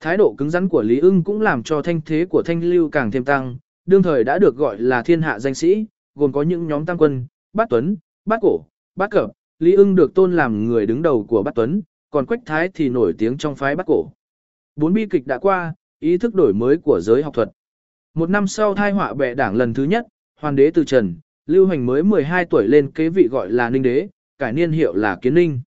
Thái 0.00 0.16
độ 0.16 0.34
cứng 0.38 0.50
rắn 0.50 0.68
của 0.68 0.82
Lý 0.82 0.98
ưng 0.98 1.24
cũng 1.24 1.40
làm 1.40 1.62
cho 1.62 1.82
thanh 1.82 2.00
thế 2.06 2.26
của 2.30 2.42
thanh 2.42 2.64
lưu 2.64 2.88
càng 2.88 3.10
thêm 3.10 3.24
tăng, 3.24 3.56
đương 3.86 4.02
thời 4.02 4.24
đã 4.24 4.38
được 4.38 4.56
gọi 4.56 4.78
là 4.78 5.02
thiên 5.02 5.22
hạ 5.22 5.38
danh 5.38 5.54
sĩ, 5.54 5.86
gồm 6.14 6.32
có 6.32 6.42
những 6.42 6.66
nhóm 6.66 6.86
tăng 6.86 6.98
quân, 6.98 7.26
bát 7.52 7.66
tuấn, 7.70 7.96
bát 8.24 8.38
cổ, 8.42 8.64
bát 8.96 9.10
cập, 9.10 9.30
Lý 9.58 9.72
ưng 9.72 9.94
được 9.94 10.14
tôn 10.14 10.36
làm 10.36 10.66
người 10.66 10.86
đứng 10.86 11.02
đầu 11.02 11.24
của 11.28 11.42
bát 11.42 11.54
tuấn, 11.54 11.82
còn 12.12 12.26
Quách 12.26 12.40
Thái 12.46 12.68
thì 12.74 12.88
nổi 12.88 13.14
tiếng 13.18 13.38
trong 13.38 13.56
phái 13.56 13.76
Bắc 13.76 13.86
cổ. 13.86 14.12
Bốn 14.76 14.92
bi 14.92 15.06
kịch 15.10 15.26
đã 15.26 15.38
qua, 15.38 15.74
ý 16.00 16.18
thức 16.18 16.34
đổi 16.34 16.54
mới 16.54 16.76
của 16.76 17.00
giới 17.00 17.22
học 17.22 17.34
thuật. 17.34 17.48
Một 18.14 18.30
năm 18.30 18.46
sau 18.46 18.74
thai 18.74 18.92
họa 18.92 19.14
bệ 19.14 19.34
đảng 19.34 19.56
lần 19.56 19.74
thứ 19.74 19.84
nhất, 19.84 20.06
hoàng 20.40 20.56
đế 20.56 20.70
từ 20.74 20.84
trần, 20.84 21.14
lưu 21.46 21.66
hành 21.66 21.86
mới 21.86 22.02
12 22.02 22.44
tuổi 22.44 22.68
lên 22.68 22.90
kế 22.90 23.08
vị 23.08 23.28
gọi 23.30 23.50
là 23.50 23.70
ninh 23.70 23.82
đế, 23.82 24.08
cải 24.38 24.52
niên 24.52 24.72
hiệu 24.72 24.94
là 24.94 25.18
kiến 25.22 25.34
ninh. 25.34 25.60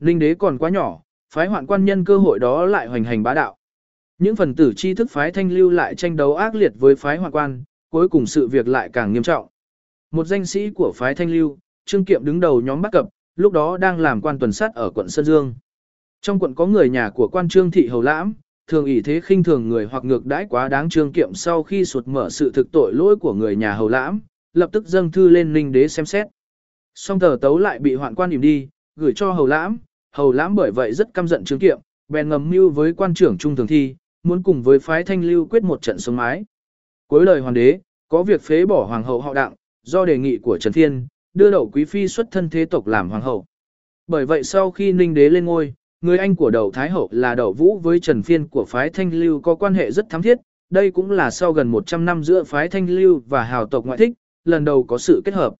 Ninh 0.00 0.18
đế 0.18 0.34
còn 0.34 0.58
quá 0.58 0.70
nhỏ, 0.70 1.00
phái 1.34 1.46
hoạn 1.46 1.66
quan 1.66 1.84
nhân 1.84 2.04
cơ 2.04 2.18
hội 2.18 2.38
đó 2.38 2.66
lại 2.66 2.86
hoành 2.86 3.04
hành 3.04 3.22
bá 3.22 3.34
đạo. 3.34 3.56
Những 4.18 4.36
phần 4.36 4.54
tử 4.54 4.72
tri 4.76 4.94
thức 4.94 5.10
phái 5.10 5.32
thanh 5.32 5.52
lưu 5.52 5.70
lại 5.70 5.94
tranh 5.94 6.16
đấu 6.16 6.36
ác 6.36 6.54
liệt 6.54 6.72
với 6.78 6.96
phái 6.96 7.16
hoạn 7.16 7.32
quan, 7.32 7.64
cuối 7.90 8.08
cùng 8.08 8.26
sự 8.26 8.48
việc 8.48 8.68
lại 8.68 8.90
càng 8.92 9.12
nghiêm 9.12 9.22
trọng. 9.22 9.48
Một 10.10 10.24
danh 10.24 10.46
sĩ 10.46 10.70
của 10.70 10.92
phái 10.96 11.14
thanh 11.14 11.30
lưu, 11.30 11.58
Trương 11.84 12.04
Kiệm 12.04 12.24
đứng 12.24 12.40
đầu 12.40 12.60
nhóm 12.60 12.82
bắt 12.82 12.92
cập, 12.92 13.08
lúc 13.36 13.52
đó 13.52 13.76
đang 13.76 14.00
làm 14.00 14.20
quan 14.20 14.38
tuần 14.38 14.52
sát 14.52 14.74
ở 14.74 14.90
quận 14.90 15.08
Sơn 15.08 15.24
Dương. 15.24 15.54
Trong 16.26 16.38
quận 16.38 16.54
có 16.54 16.66
người 16.66 16.88
nhà 16.88 17.10
của 17.10 17.28
quan 17.28 17.48
trương 17.48 17.70
thị 17.70 17.86
hầu 17.86 18.02
lãm, 18.02 18.34
thường 18.66 18.84
ỷ 18.84 19.00
thế 19.00 19.20
khinh 19.20 19.42
thường 19.42 19.68
người 19.68 19.86
hoặc 19.86 20.04
ngược 20.04 20.26
đãi 20.26 20.46
quá 20.50 20.68
đáng 20.68 20.88
trương 20.88 21.12
kiệm 21.12 21.34
sau 21.34 21.62
khi 21.62 21.84
sụt 21.84 22.08
mở 22.08 22.30
sự 22.30 22.50
thực 22.54 22.72
tội 22.72 22.92
lỗi 22.94 23.16
của 23.16 23.32
người 23.32 23.56
nhà 23.56 23.72
hầu 23.72 23.88
lãm, 23.88 24.20
lập 24.52 24.70
tức 24.72 24.86
dâng 24.86 25.12
thư 25.12 25.28
lên 25.28 25.52
ninh 25.52 25.72
đế 25.72 25.88
xem 25.88 26.06
xét. 26.06 26.26
Song 26.94 27.18
tờ 27.18 27.36
tấu 27.40 27.58
lại 27.58 27.78
bị 27.78 27.94
hoạn 27.94 28.14
quan 28.14 28.30
điểm 28.30 28.40
đi, 28.40 28.68
gửi 28.96 29.12
cho 29.16 29.32
hầu 29.32 29.46
lãm, 29.46 29.78
hầu 30.12 30.32
lãm 30.32 30.54
bởi 30.54 30.70
vậy 30.70 30.92
rất 30.92 31.14
căm 31.14 31.28
giận 31.28 31.44
trương 31.44 31.58
kiệm, 31.58 31.78
bèn 32.08 32.28
ngầm 32.28 32.50
mưu 32.50 32.70
với 32.70 32.92
quan 32.92 33.14
trưởng 33.14 33.38
trung 33.38 33.56
thường 33.56 33.66
thi, 33.66 33.94
muốn 34.22 34.42
cùng 34.42 34.62
với 34.62 34.78
phái 34.78 35.04
thanh 35.04 35.24
lưu 35.24 35.46
quyết 35.46 35.62
một 35.62 35.82
trận 35.82 35.98
sống 35.98 36.16
mái. 36.16 36.44
Cuối 37.06 37.24
lời 37.24 37.40
hoàng 37.40 37.54
đế, 37.54 37.80
có 38.08 38.22
việc 38.22 38.42
phế 38.42 38.66
bỏ 38.66 38.84
hoàng 38.84 39.02
hậu 39.02 39.20
họ 39.20 39.34
đặng, 39.34 39.54
do 39.82 40.04
đề 40.04 40.18
nghị 40.18 40.38
của 40.38 40.58
Trần 40.58 40.72
Thiên, 40.72 41.06
đưa 41.34 41.50
đậu 41.50 41.70
quý 41.70 41.84
phi 41.84 42.08
xuất 42.08 42.30
thân 42.30 42.50
thế 42.50 42.64
tộc 42.64 42.86
làm 42.86 43.10
hoàng 43.10 43.22
hậu. 43.22 43.44
Bởi 44.06 44.26
vậy 44.26 44.42
sau 44.42 44.70
khi 44.70 44.92
ninh 44.92 45.14
đế 45.14 45.28
lên 45.28 45.44
ngôi, 45.44 45.74
Người 46.06 46.18
anh 46.18 46.36
của 46.36 46.50
đậu 46.50 46.70
Thái 46.70 46.90
Hậu 46.90 47.08
là 47.12 47.34
đậu 47.34 47.52
Vũ 47.52 47.78
với 47.78 48.00
Trần 48.00 48.22
Phiên 48.22 48.48
của 48.48 48.64
phái 48.68 48.90
Thanh 48.90 49.14
Lưu 49.14 49.40
có 49.40 49.54
quan 49.54 49.74
hệ 49.74 49.90
rất 49.90 50.10
thắm 50.10 50.22
thiết, 50.22 50.38
đây 50.70 50.90
cũng 50.90 51.10
là 51.10 51.30
sau 51.30 51.52
gần 51.52 51.68
100 51.68 52.04
năm 52.04 52.24
giữa 52.24 52.44
phái 52.44 52.68
Thanh 52.68 52.90
Lưu 52.90 53.22
và 53.28 53.42
hào 53.42 53.66
tộc 53.66 53.84
ngoại 53.84 53.98
thích, 53.98 54.12
lần 54.44 54.64
đầu 54.64 54.84
có 54.84 54.98
sự 54.98 55.22
kết 55.24 55.34
hợp. 55.34 55.54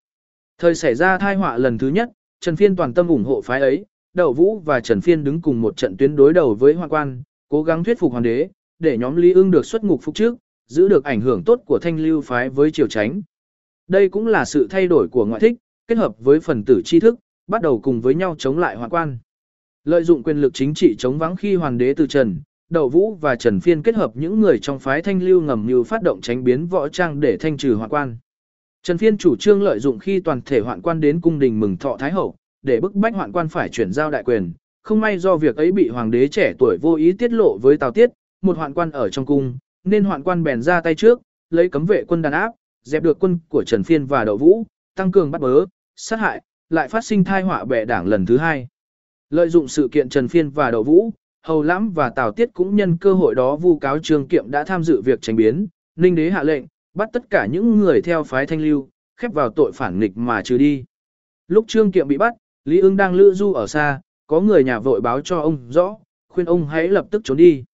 Thời 0.59 0.75
xảy 0.75 0.95
ra 0.95 1.19
thai 1.19 1.37
họa 1.37 1.57
lần 1.57 1.79
thứ 1.79 1.89
nhất, 1.89 2.11
Trần 2.41 2.57
Phiên 2.57 2.77
toàn 2.77 2.95
tâm 2.95 3.09
ủng 3.09 3.25
hộ 3.25 3.41
phái 3.41 3.61
ấy, 3.61 3.85
đậu 4.15 4.33
Vũ 4.33 4.59
và 4.59 4.81
Trần 4.81 5.01
Phiên 5.01 5.25
đứng 5.25 5.43
cùng 5.43 5.61
một 5.61 5.77
trận 5.77 5.97
tuyến 5.97 6.17
đối 6.17 6.33
đầu 6.33 6.55
với 6.55 6.75
hoàng 6.75 6.91
quan, 6.91 7.23
cố 7.49 7.63
gắng 7.63 7.85
thuyết 7.85 7.99
phục 7.99 8.13
hoàng 8.13 8.25
đế, 8.25 8.49
để 8.79 8.99
nhóm 8.99 9.17
Lý 9.17 9.33
ưng 9.33 9.51
được 9.51 9.67
xuất 9.67 9.85
ngục 9.85 10.01
phục 10.03 10.15
trước, 10.15 10.37
giữ 10.67 10.89
được 10.89 11.05
ảnh 11.05 11.21
hưởng 11.21 11.43
tốt 11.45 11.61
của 11.67 11.79
Thanh 11.79 11.99
Lưu 11.99 12.21
phái 12.21 12.51
với 12.51 12.71
triều 12.71 12.87
tránh. 12.87 13.23
Đây 13.89 14.09
cũng 14.09 14.27
là 14.27 14.45
sự 14.45 14.67
thay 14.71 14.87
đổi 14.87 15.09
của 15.09 15.27
ngoại 15.27 15.41
thích, 15.41 15.55
kết 15.87 15.99
hợp 15.99 16.13
với 16.19 16.41
phần 16.41 16.65
tử 16.65 16.83
tri 16.85 17.01
thức, 17.01 17.19
bắt 17.47 17.63
đầu 17.63 17.81
cùng 17.81 18.01
với 18.01 18.15
nhau 18.15 18.35
chống 18.39 18.59
lại 18.59 18.77
hoàng 18.77 18.91
quan. 18.91 19.19
Lợi 19.87 20.05
dụng 20.05 20.23
quyền 20.23 20.41
lực 20.41 20.55
chính 20.55 20.75
trị 20.75 20.95
chống 20.99 21.19
vắng 21.19 21.37
khi 21.37 21.55
hoàng 21.57 21.79
đế 21.79 21.95
từ 21.95 22.07
Trần, 22.07 22.41
Đậu 22.71 22.89
Vũ 22.89 23.15
và 23.15 23.37
Trần 23.37 23.61
Phiên 23.61 23.83
kết 23.83 23.95
hợp 23.95 24.11
những 24.15 24.41
người 24.41 24.59
trong 24.59 24.79
phái 24.79 25.03
thanh 25.03 25.23
lưu 25.23 25.41
ngầm 25.41 25.67
như 25.67 25.83
phát 25.83 26.03
động 26.03 26.21
tránh 26.21 26.45
biến 26.45 26.67
võ 26.67 26.89
trang 26.89 27.21
để 27.21 27.37
thanh 27.37 27.57
trừ 27.57 27.75
hoàng 27.75 27.91
quan. 27.91 28.17
Trần 28.83 28.99
Phiên 28.99 29.19
chủ 29.19 29.37
trương 29.37 29.63
lợi 29.63 29.79
dụng 29.79 29.99
khi 29.99 30.21
toàn 30.21 30.41
thể 30.43 30.61
hoạn 30.61 30.83
quan 30.83 31.01
đến 31.01 31.21
cung 31.21 31.39
đình 31.39 31.61
mừng 31.61 31.77
thọ 31.77 31.97
Thái 31.97 32.13
Hậu, 32.13 32.35
để 32.63 32.81
bức 32.81 32.95
bách 32.95 33.15
hoạn 33.15 33.33
quan 33.33 33.49
phải 33.49 33.69
chuyển 33.69 33.93
giao 33.93 34.11
đại 34.11 34.23
quyền. 34.23 34.53
Không 34.83 35.01
may 35.01 35.19
do 35.19 35.37
việc 35.37 35.57
ấy 35.57 35.73
bị 35.73 35.89
hoàng 35.89 36.11
đế 36.11 36.29
trẻ 36.29 36.53
tuổi 36.59 36.79
vô 36.83 36.95
ý 36.95 37.13
tiết 37.13 37.33
lộ 37.33 37.59
với 37.63 37.77
Tào 37.77 37.91
Tiết, 37.91 38.11
một 38.43 38.57
hoạn 38.57 38.75
quan 38.75 38.91
ở 38.91 39.09
trong 39.09 39.27
cung, 39.27 39.59
nên 39.85 40.05
hoạn 40.05 40.23
quan 40.23 40.45
bèn 40.45 40.63
ra 40.63 40.81
tay 40.81 40.95
trước, 40.95 41.21
lấy 41.51 41.69
cấm 41.69 41.87
vệ 41.87 42.05
quân 42.09 42.23
đàn 42.23 42.33
áp, 42.33 42.53
dẹp 42.83 43.03
được 43.03 43.19
quân 43.21 43.39
của 43.49 43.65
Trần 43.65 43.83
Phiên 43.83 44.07
và 44.07 44.25
Đậu 44.25 44.37
Vũ, 44.37 44.67
tăng 44.97 45.13
cường 45.13 45.31
bắt 45.31 45.41
bớ, 45.41 45.67
sát 45.97 46.17
hại, 46.17 46.43
lại 46.71 46.89
phát 46.89 47.05
sinh 47.05 47.25
thai 47.25 47.43
họa 47.43 47.65
bệ 47.65 47.85
đảng 47.85 48.07
lần 48.07 48.27
thứ 48.27 48.37
hai. 48.37 48.69
Lợi 49.31 49.49
dụng 49.49 49.69
sự 49.69 49.89
kiện 49.93 50.09
Trần 50.09 50.29
Phiên 50.29 50.51
và 50.51 50.71
Đậu 50.71 50.83
Vũ, 50.83 51.13
Hầu 51.43 51.63
Lãm 51.63 51.91
và 51.91 52.11
Tào 52.11 52.33
Tiết 52.33 52.51
cũng 52.55 52.77
nhân 52.77 52.97
cơ 52.97 53.13
hội 53.13 53.35
đó 53.35 53.57
vu 53.57 53.79
cáo 53.79 53.99
Trương 53.99 54.29
Kiệm 54.29 54.51
đã 54.51 54.65
tham 54.65 54.85
dự 54.85 55.03
việc 55.05 55.23
tránh 55.23 55.37
biến, 55.37 55.67
Ninh 55.97 56.15
Đế 56.15 56.31
hạ 56.31 56.43
lệnh, 56.43 56.65
bắt 56.95 57.09
tất 57.13 57.31
cả 57.31 57.47
những 57.47 57.79
người 57.79 58.01
theo 58.03 58.23
phái 58.23 58.47
thanh 58.47 58.61
lưu, 58.61 58.89
khép 59.17 59.33
vào 59.33 59.51
tội 59.51 59.73
phản 59.73 59.99
nghịch 59.99 60.17
mà 60.17 60.43
trừ 60.43 60.59
đi. 60.59 60.85
Lúc 61.49 61.65
Trương 61.69 61.93
Kiệm 61.93 62.09
bị 62.09 62.19
bắt, 62.19 62.35
Lý 62.65 62.81
ưng 62.81 62.97
đang 62.97 63.15
lữ 63.15 63.35
du 63.35 63.53
ở 63.53 63.67
xa, 63.67 64.01
có 64.27 64.41
người 64.41 64.65
nhà 64.65 64.79
vội 64.79 65.01
báo 65.01 65.21
cho 65.21 65.41
ông 65.41 65.59
rõ, 65.71 65.97
khuyên 66.29 66.47
ông 66.47 66.67
hãy 66.67 66.89
lập 66.89 67.07
tức 67.11 67.21
trốn 67.25 67.37
đi. 67.37 67.65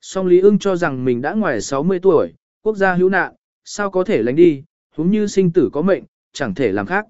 Song 0.00 0.26
Lý 0.26 0.40
ưng 0.40 0.58
cho 0.58 0.76
rằng 0.76 1.04
mình 1.04 1.22
đã 1.22 1.34
ngoài 1.34 1.60
60 1.60 1.98
tuổi, 1.98 2.34
quốc 2.62 2.76
gia 2.76 2.94
hữu 2.94 3.08
nạn, 3.08 3.34
sao 3.64 3.90
có 3.90 4.04
thể 4.04 4.22
lánh 4.22 4.36
đi, 4.36 4.64
huống 4.94 5.10
như 5.10 5.26
sinh 5.26 5.52
tử 5.52 5.70
có 5.72 5.82
mệnh, 5.82 6.04
chẳng 6.32 6.54
thể 6.54 6.72
làm 6.72 6.86
khác. 6.86 7.06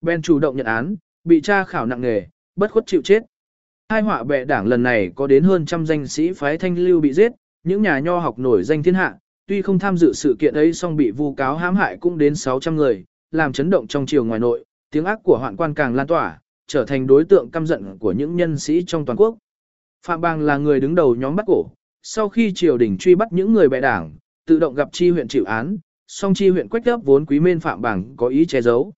Ben 0.00 0.22
chủ 0.22 0.38
động 0.38 0.56
nhận 0.56 0.66
án, 0.66 0.96
bị 1.24 1.40
tra 1.40 1.64
khảo 1.64 1.86
nặng 1.86 2.00
nghề, 2.00 2.26
bất 2.58 2.70
khuất 2.72 2.86
chịu 2.86 3.02
chết. 3.02 3.22
Hai 3.88 4.02
họa 4.02 4.24
bệ 4.24 4.44
đảng 4.44 4.66
lần 4.66 4.82
này 4.82 5.12
có 5.14 5.26
đến 5.26 5.44
hơn 5.44 5.66
trăm 5.66 5.86
danh 5.86 6.06
sĩ 6.06 6.32
phái 6.32 6.58
thanh 6.58 6.78
lưu 6.78 7.00
bị 7.00 7.12
giết, 7.12 7.32
những 7.64 7.82
nhà 7.82 7.98
nho 7.98 8.18
học 8.18 8.38
nổi 8.38 8.64
danh 8.64 8.82
thiên 8.82 8.94
hạ, 8.94 9.18
tuy 9.46 9.62
không 9.62 9.78
tham 9.78 9.96
dự 9.96 10.12
sự 10.12 10.36
kiện 10.38 10.54
ấy 10.54 10.72
song 10.72 10.96
bị 10.96 11.10
vu 11.10 11.34
cáo 11.34 11.56
hãm 11.56 11.76
hại 11.76 11.96
cũng 12.00 12.18
đến 12.18 12.34
600 12.34 12.76
người, 12.76 13.04
làm 13.30 13.52
chấn 13.52 13.70
động 13.70 13.86
trong 13.86 14.06
triều 14.06 14.24
ngoài 14.24 14.40
nội, 14.40 14.64
tiếng 14.90 15.04
ác 15.04 15.20
của 15.22 15.38
hoạn 15.38 15.56
quan 15.56 15.74
càng 15.74 15.94
lan 15.94 16.06
tỏa, 16.06 16.40
trở 16.66 16.84
thành 16.84 17.06
đối 17.06 17.24
tượng 17.24 17.50
căm 17.50 17.66
giận 17.66 17.98
của 17.98 18.12
những 18.12 18.36
nhân 18.36 18.58
sĩ 18.58 18.84
trong 18.86 19.04
toàn 19.04 19.16
quốc. 19.16 19.36
Phạm 20.06 20.20
Bang 20.20 20.40
là 20.40 20.56
người 20.56 20.80
đứng 20.80 20.94
đầu 20.94 21.14
nhóm 21.14 21.36
bắt 21.36 21.44
cổ, 21.46 21.64
sau 22.02 22.28
khi 22.28 22.52
triều 22.54 22.78
đình 22.78 22.98
truy 22.98 23.14
bắt 23.14 23.32
những 23.32 23.52
người 23.52 23.68
bệ 23.68 23.80
đảng, 23.80 24.16
tự 24.46 24.58
động 24.58 24.74
gặp 24.74 24.88
chi 24.92 25.10
huyện 25.10 25.28
chịu 25.28 25.44
án, 25.44 25.78
song 26.06 26.34
chi 26.34 26.48
huyện 26.48 26.68
quách 26.68 26.84
gấp 26.84 26.96
vốn 27.04 27.26
quý 27.26 27.40
mên 27.40 27.60
Phạm 27.60 27.82
Bang 27.82 28.16
có 28.16 28.26
ý 28.26 28.46
che 28.46 28.62
giấu. 28.62 28.92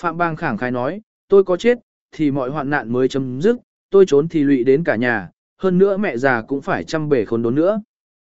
Phạm 0.00 0.16
Bang 0.16 0.36
khẳng 0.36 0.58
khái 0.58 0.70
nói, 0.70 1.00
tôi 1.28 1.44
có 1.44 1.56
chết, 1.56 1.78
thì 2.12 2.30
mọi 2.30 2.50
hoạn 2.50 2.70
nạn 2.70 2.92
mới 2.92 3.08
chấm 3.08 3.40
dứt, 3.42 3.56
tôi 3.90 4.06
trốn 4.06 4.28
thì 4.28 4.42
lụy 4.42 4.64
đến 4.64 4.84
cả 4.84 4.96
nhà, 4.96 5.30
hơn 5.58 5.78
nữa 5.78 5.96
mẹ 5.96 6.16
già 6.16 6.42
cũng 6.42 6.60
phải 6.60 6.84
chăm 6.84 7.08
bể 7.08 7.24
khốn 7.24 7.42
đốn 7.42 7.54
nữa. 7.54 7.80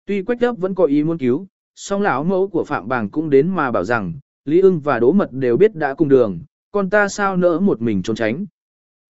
Tuy 0.05 0.23
quách 0.23 0.39
Đấp 0.39 0.57
vẫn 0.57 0.75
có 0.75 0.85
ý 0.85 1.03
muốn 1.03 1.17
cứu, 1.17 1.47
song 1.75 2.01
lão 2.01 2.23
mẫu 2.23 2.47
của 2.47 2.63
Phạm 2.63 2.87
Bang 2.87 3.09
cũng 3.09 3.29
đến 3.29 3.49
mà 3.49 3.71
bảo 3.71 3.83
rằng, 3.83 4.13
Lý 4.45 4.61
ưng 4.61 4.79
và 4.79 4.99
Đỗ 4.99 5.11
Mật 5.11 5.31
đều 5.31 5.57
biết 5.57 5.75
đã 5.75 5.93
cùng 5.93 6.09
đường, 6.09 6.39
còn 6.71 6.89
ta 6.89 7.07
sao 7.07 7.37
nỡ 7.37 7.59
một 7.59 7.81
mình 7.81 8.03
trốn 8.03 8.15
tránh. 8.15 8.45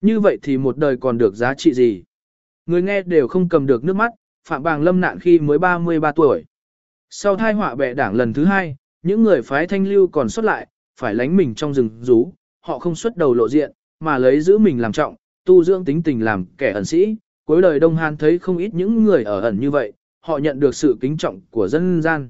Như 0.01 0.19
vậy 0.19 0.37
thì 0.41 0.57
một 0.57 0.77
đời 0.77 0.97
còn 0.97 1.17
được 1.17 1.35
giá 1.35 1.53
trị 1.53 1.73
gì? 1.73 2.03
Người 2.65 2.81
nghe 2.81 3.01
đều 3.01 3.27
không 3.27 3.49
cầm 3.49 3.65
được 3.65 3.83
nước 3.83 3.95
mắt, 3.95 4.11
Phạm 4.47 4.63
Bàng 4.63 4.81
lâm 4.81 5.01
nạn 5.01 5.19
khi 5.19 5.39
mới 5.39 5.57
33 5.57 6.11
tuổi. 6.11 6.45
Sau 7.09 7.35
thai 7.35 7.53
họa 7.53 7.75
bệ 7.75 7.93
đảng 7.93 8.15
lần 8.15 8.33
thứ 8.33 8.45
hai, 8.45 8.75
những 9.03 9.23
người 9.23 9.41
phái 9.41 9.67
thanh 9.67 9.87
lưu 9.87 10.07
còn 10.07 10.29
xuất 10.29 10.45
lại, 10.45 10.67
phải 10.99 11.15
lánh 11.15 11.37
mình 11.37 11.55
trong 11.55 11.73
rừng 11.73 11.89
rú, 12.01 12.33
họ 12.61 12.79
không 12.79 12.95
xuất 12.95 13.17
đầu 13.17 13.33
lộ 13.33 13.49
diện, 13.49 13.71
mà 13.99 14.17
lấy 14.17 14.41
giữ 14.41 14.57
mình 14.57 14.81
làm 14.81 14.91
trọng, 14.91 15.15
tu 15.45 15.63
dưỡng 15.63 15.85
tính 15.85 16.03
tình 16.03 16.23
làm 16.23 16.45
kẻ 16.57 16.71
ẩn 16.71 16.85
sĩ. 16.85 17.15
Cuối 17.45 17.61
đời 17.61 17.79
Đông 17.79 17.95
Hán 17.95 18.17
thấy 18.17 18.39
không 18.39 18.57
ít 18.57 18.73
những 18.73 19.03
người 19.03 19.23
ở 19.23 19.41
ẩn 19.41 19.59
như 19.59 19.71
vậy, 19.71 19.93
họ 20.21 20.37
nhận 20.37 20.59
được 20.59 20.75
sự 20.75 20.97
kính 21.01 21.17
trọng 21.17 21.41
của 21.49 21.67
dân 21.67 22.01
gian. 22.01 22.29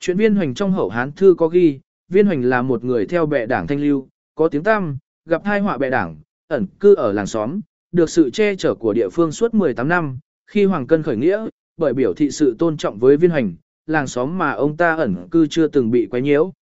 Chuyện 0.00 0.16
viên 0.16 0.34
hoành 0.34 0.54
trong 0.54 0.72
hậu 0.72 0.88
Hán 0.88 1.12
thư 1.12 1.34
có 1.38 1.48
ghi, 1.48 1.80
viên 2.08 2.26
hoành 2.26 2.42
là 2.42 2.62
một 2.62 2.84
người 2.84 3.06
theo 3.06 3.26
bệ 3.26 3.46
đảng 3.46 3.66
thanh 3.66 3.80
lưu, 3.80 4.08
có 4.34 4.48
tiếng 4.48 4.62
tăm, 4.62 4.98
gặp 5.24 5.42
hai 5.44 5.60
họa 5.60 5.78
bệ 5.78 5.90
đảng, 5.90 6.16
ẩn 6.48 6.66
cư 6.80 6.94
ở 6.94 7.12
làng 7.12 7.26
xóm, 7.26 7.60
được 7.92 8.10
sự 8.10 8.30
che 8.30 8.56
chở 8.56 8.74
của 8.74 8.92
địa 8.92 9.08
phương 9.08 9.32
suốt 9.32 9.54
18 9.54 9.88
năm, 9.88 10.18
khi 10.46 10.64
Hoàng 10.64 10.86
Cân 10.86 11.02
khởi 11.02 11.16
nghĩa, 11.16 11.46
bởi 11.76 11.94
biểu 11.94 12.14
thị 12.14 12.30
sự 12.30 12.56
tôn 12.58 12.76
trọng 12.76 12.98
với 12.98 13.16
viên 13.16 13.30
hoành, 13.30 13.54
làng 13.86 14.06
xóm 14.06 14.38
mà 14.38 14.50
ông 14.50 14.76
ta 14.76 14.96
ẩn 14.96 15.28
cư 15.30 15.46
chưa 15.46 15.66
từng 15.66 15.90
bị 15.90 16.06
quấy 16.10 16.22
nhiễu. 16.22 16.52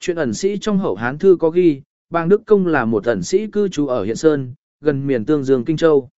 Chuyện 0.00 0.16
ẩn 0.16 0.34
sĩ 0.34 0.58
trong 0.58 0.78
hậu 0.78 0.94
Hán 0.94 1.18
thư 1.18 1.36
có 1.40 1.50
ghi, 1.50 1.82
bang 2.10 2.28
Đức 2.28 2.42
Công 2.46 2.66
là 2.66 2.84
một 2.84 3.04
ẩn 3.04 3.22
sĩ 3.22 3.46
cư 3.46 3.68
trú 3.68 3.86
ở 3.86 4.04
Hiện 4.04 4.16
Sơn, 4.16 4.54
gần 4.80 5.06
miền 5.06 5.24
Tương 5.24 5.44
Dương 5.44 5.64
Kinh 5.64 5.76
Châu. 5.76 6.08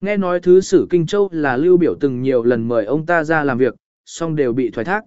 Nghe 0.00 0.16
nói 0.16 0.40
thứ 0.40 0.60
sử 0.60 0.86
Kinh 0.90 1.06
Châu 1.06 1.28
là 1.32 1.56
lưu 1.56 1.76
biểu 1.76 1.94
từng 2.00 2.22
nhiều 2.22 2.42
lần 2.42 2.68
mời 2.68 2.84
ông 2.84 3.06
ta 3.06 3.24
ra 3.24 3.44
làm 3.44 3.58
việc, 3.58 3.74
song 4.04 4.36
đều 4.36 4.52
bị 4.52 4.70
thoái 4.70 4.84
thác. 4.84 5.04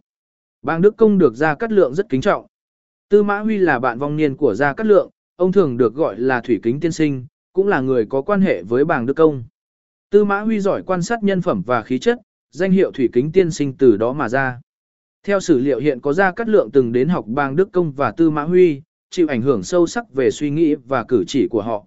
Bang 0.62 0.82
Đức 0.82 0.98
Công 0.98 1.18
được 1.18 1.36
ra 1.36 1.56
cắt 1.56 1.72
lượng 1.72 1.94
rất 1.94 2.10
kính 2.10 2.22
trọng. 2.22 2.48
Tư 3.10 3.24
Mã 3.24 3.40
Huy 3.40 3.58
là 3.58 3.80
bạn 3.80 4.00
vong 4.00 4.18
niên 4.18 4.36
của 4.36 4.56
Gia 4.56 4.74
Cát 4.74 4.88
Lượng, 4.88 5.10
ông 5.36 5.52
thường 5.52 5.78
được 5.78 5.94
gọi 5.94 6.20
là 6.20 6.42
Thủy 6.42 6.60
Kính 6.64 6.80
Tiên 6.80 6.92
Sinh, 6.92 7.26
cũng 7.54 7.68
là 7.68 7.82
người 7.82 8.06
có 8.06 8.22
quan 8.22 8.42
hệ 8.42 8.64
với 8.64 8.86
bàng 8.86 9.06
Đức 9.06 9.14
Công. 9.14 9.44
Tư 10.10 10.26
Mã 10.26 10.40
Huy 10.42 10.60
giỏi 10.60 10.84
quan 10.84 11.02
sát 11.02 11.24
nhân 11.24 11.42
phẩm 11.42 11.62
và 11.66 11.82
khí 11.82 12.00
chất, 12.00 12.20
danh 12.52 12.72
hiệu 12.72 12.92
Thủy 12.92 13.10
Kính 13.14 13.32
Tiên 13.32 13.52
Sinh 13.52 13.74
từ 13.78 13.98
đó 13.98 14.14
mà 14.14 14.30
ra. 14.30 14.62
Theo 15.24 15.40
sử 15.40 15.60
liệu 15.60 15.80
hiện 15.80 16.00
có 16.00 16.14
Gia 16.14 16.32
Cát 16.32 16.50
Lượng 16.50 16.70
từng 16.74 16.92
đến 16.92 17.10
học 17.10 17.26
bàng 17.28 17.56
Đức 17.56 17.70
Công 17.72 17.92
và 17.92 18.12
Tư 18.12 18.30
Mã 18.30 18.44
Huy, 18.44 18.82
chịu 19.10 19.28
ảnh 19.28 19.42
hưởng 19.42 19.64
sâu 19.64 19.88
sắc 19.88 20.14
về 20.14 20.32
suy 20.32 20.50
nghĩ 20.50 20.76
và 20.76 21.04
cử 21.04 21.24
chỉ 21.28 21.48
của 21.48 21.62
họ. 21.62 21.86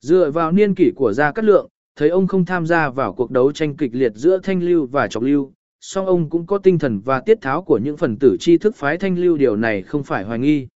Dựa 0.00 0.30
vào 0.30 0.52
niên 0.52 0.74
kỷ 0.74 0.90
của 0.96 1.12
Gia 1.12 1.32
Cát 1.32 1.44
Lượng, 1.44 1.68
thấy 1.96 2.08
ông 2.08 2.26
không 2.26 2.44
tham 2.44 2.66
gia 2.66 2.90
vào 2.90 3.12
cuộc 3.12 3.30
đấu 3.30 3.52
tranh 3.52 3.76
kịch 3.76 3.90
liệt 3.94 4.12
giữa 4.14 4.38
Thanh 4.42 4.62
Lưu 4.62 4.86
và 4.86 5.08
Trọc 5.08 5.22
Lưu, 5.22 5.52
song 5.82 6.06
ông 6.06 6.30
cũng 6.30 6.46
có 6.46 6.58
tinh 6.58 6.78
thần 6.78 7.00
và 7.00 7.20
tiết 7.20 7.40
tháo 7.40 7.62
của 7.62 7.78
những 7.78 7.96
phần 7.96 8.16
tử 8.16 8.36
tri 8.40 8.58
thức 8.58 8.76
phái 8.76 8.98
thanh 8.98 9.18
lưu 9.18 9.36
điều 9.36 9.56
này 9.56 9.82
không 9.82 10.02
phải 10.02 10.24
hoài 10.24 10.38
nghi. 10.38 10.68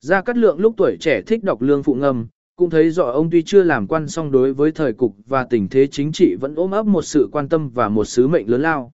Gia 0.00 0.20
Cát 0.20 0.36
Lượng 0.36 0.58
lúc 0.58 0.74
tuổi 0.76 0.96
trẻ 1.00 1.22
thích 1.22 1.44
đọc 1.44 1.62
lương 1.62 1.82
phụ 1.82 1.94
ngâm, 1.94 2.26
cũng 2.56 2.70
thấy 2.70 2.90
rõ 2.90 3.04
ông 3.04 3.30
tuy 3.30 3.42
chưa 3.42 3.62
làm 3.62 3.86
quan 3.86 4.08
song 4.08 4.30
đối 4.30 4.52
với 4.52 4.72
thời 4.72 4.92
cục 4.92 5.16
và 5.26 5.44
tình 5.44 5.68
thế 5.68 5.86
chính 5.86 6.12
trị 6.12 6.36
vẫn 6.40 6.54
ôm 6.54 6.70
ấp 6.70 6.86
một 6.86 7.02
sự 7.02 7.28
quan 7.32 7.48
tâm 7.48 7.70
và 7.70 7.88
một 7.88 8.04
sứ 8.04 8.28
mệnh 8.28 8.50
lớn 8.50 8.62
lao. 8.62 8.92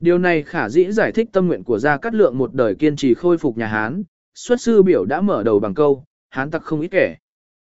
Điều 0.00 0.18
này 0.18 0.42
khả 0.42 0.68
dĩ 0.68 0.92
giải 0.92 1.12
thích 1.12 1.28
tâm 1.32 1.46
nguyện 1.46 1.64
của 1.64 1.78
Gia 1.78 1.96
Cát 1.96 2.14
Lượng 2.14 2.38
một 2.38 2.54
đời 2.54 2.74
kiên 2.74 2.96
trì 2.96 3.14
khôi 3.14 3.38
phục 3.38 3.56
nhà 3.56 3.66
Hán, 3.66 4.02
xuất 4.34 4.60
sư 4.60 4.82
biểu 4.82 5.04
đã 5.04 5.20
mở 5.20 5.42
đầu 5.42 5.60
bằng 5.60 5.74
câu, 5.74 6.04
Hán 6.30 6.50
tặc 6.50 6.62
không 6.62 6.80
ít 6.80 6.88
kẻ. 6.88 7.16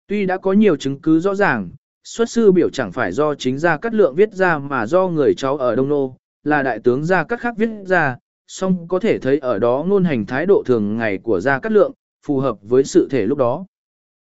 Tuy 0.08 0.26
đã 0.26 0.38
có 0.38 0.54
nhiều 0.54 0.76
chứng 0.76 1.00
cứ 1.02 1.20
rõ 1.20 1.36
ràng, 1.36 1.70
xuất 2.04 2.30
sư 2.30 2.52
biểu 2.52 2.70
chẳng 2.70 2.92
phải 2.92 3.12
do 3.12 3.36
chính 3.36 3.58
Gia 3.58 3.78
Cát 3.78 3.94
Lượng 3.94 4.16
viết 4.16 4.34
ra 4.34 4.58
mà 4.58 4.86
do 4.86 5.08
người 5.08 5.34
cháu 5.38 5.58
ở 5.58 5.76
Đông 5.76 5.90
Nô, 5.90 6.18
là 6.44 6.64
đại 6.64 6.80
tướng 6.80 7.06
Gia 7.06 7.24
Cát 7.24 7.40
khác 7.40 7.54
viết 7.58 7.70
ra, 7.86 8.18
song 8.48 8.88
có 8.88 9.00
thể 9.00 9.20
thấy 9.20 9.40
ở 9.40 9.60
đó 9.60 9.86
ngôn 9.88 10.04
hành 10.04 10.26
thái 10.26 10.46
độ 10.46 10.64
thường 10.66 10.98
ngày 10.98 11.18
của 11.18 11.40
Gia 11.40 11.60
Cát 11.60 11.72
Lượng, 11.72 11.92
phù 12.26 12.40
hợp 12.40 12.58
với 12.62 12.84
sự 12.84 13.08
thể 13.12 13.26
lúc 13.26 13.38
đó. 13.38 13.66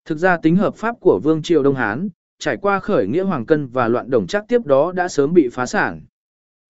Thực 0.06 0.18
ra 0.18 0.38
tính 0.38 0.56
hợp 0.56 0.76
pháp 0.76 0.96
của 1.00 1.20
Vương 1.24 1.42
Triều 1.42 1.64
Đông 1.64 1.76
Hán, 1.76 2.10
trải 2.40 2.58
qua 2.58 2.80
khởi 2.80 3.08
nghĩa 3.08 3.24
Hoàng 3.24 3.46
Cân 3.46 3.68
và 3.68 3.88
loạn 3.88 4.10
đồng 4.10 4.28
chắc 4.28 4.46
tiếp 4.48 4.66
đó 4.66 4.92
đã 4.92 5.08
sớm 5.08 5.34
bị 5.34 5.50
phá 5.52 5.66
sản. 5.66 6.02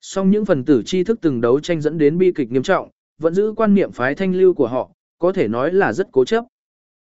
Song 0.02 0.31
những 0.31 0.45
phần 0.45 0.65
tử 0.65 0.84
tri 0.85 1.03
thức 1.03 1.19
từng 1.22 1.41
đấu 1.41 1.60
tranh 1.60 1.81
dẫn 1.81 1.98
đến 1.98 2.18
bi 2.18 2.31
kịch 2.35 2.52
nghiêm 2.52 2.64
trọng, 2.64 2.89
vẫn 3.18 3.34
giữ 3.34 3.53
quan 3.57 3.73
niệm 3.73 3.91
phái 3.91 4.15
thanh 4.15 4.35
lưu 4.35 4.53
của 4.53 4.68
họ, 4.68 4.91
có 5.19 5.31
thể 5.31 5.48
nói 5.48 5.73
là 5.73 5.94
rất 5.94 6.07
cố 6.11 6.26
chấp. 6.26 6.45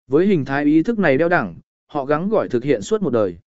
Với 0.07 0.27
hình 0.27 0.45
thái 0.45 0.65
ý 0.65 0.83
thức 0.83 0.99
này 0.99 1.19
đeo 1.19 1.29
đẳng, 1.29 1.57
họ 1.87 2.05
gắng 2.05 2.29
gọi 2.29 2.49
thực 2.49 2.65
hiện 2.65 2.83
suốt 2.83 3.03
một 3.03 3.11
đời. 3.11 3.39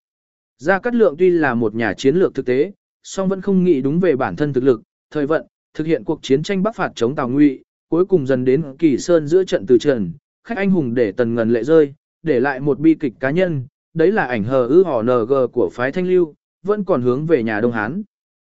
Gia 0.57 0.79
Cát 0.79 0.95
Lượng 0.95 1.15
tuy 1.19 1.29
là 1.29 1.53
một 1.53 1.75
nhà 1.75 1.93
chiến 1.93 2.15
lược 2.15 2.35
thực 2.35 2.45
tế, 2.45 2.71
song 3.03 3.29
vẫn 3.29 3.41
không 3.41 3.63
nghĩ 3.63 3.81
đúng 3.81 3.99
về 3.99 4.15
bản 4.15 4.35
thân 4.35 4.53
thực 4.53 4.63
lực, 4.63 4.81
thời 5.11 5.27
vận, 5.27 5.47
thực 5.73 5.87
hiện 5.87 6.03
cuộc 6.03 6.19
chiến 6.21 6.43
tranh 6.43 6.63
bắc 6.63 6.75
phạt 6.75 6.91
chống 6.95 7.15
Tào 7.15 7.29
Ngụy, 7.29 7.63
cuối 7.89 8.05
cùng 8.05 8.27
dần 8.27 8.45
đến 8.45 8.77
Kỳ 8.79 8.97
Sơn 8.97 9.27
giữa 9.27 9.43
trận 9.43 9.65
từ 9.67 9.77
trần, 9.77 10.13
khách 10.43 10.57
anh 10.57 10.71
hùng 10.71 10.93
để 10.93 11.11
tần 11.11 11.35
ngần 11.35 11.49
lệ 11.49 11.63
rơi, 11.63 11.93
để 12.23 12.39
lại 12.39 12.59
một 12.59 12.79
bi 12.79 12.95
kịch 12.99 13.13
cá 13.19 13.31
nhân, 13.31 13.67
đấy 13.93 14.11
là 14.11 14.25
ảnh 14.25 14.43
hờ 14.43 14.67
ư 14.67 14.83
hò 14.83 15.01
NG 15.01 15.33
của 15.53 15.69
phái 15.73 15.91
Thanh 15.91 16.07
Lưu, 16.07 16.35
vẫn 16.63 16.83
còn 16.83 17.01
hướng 17.01 17.25
về 17.25 17.43
nhà 17.43 17.61
Đông 17.61 17.71
Hán. 17.71 18.03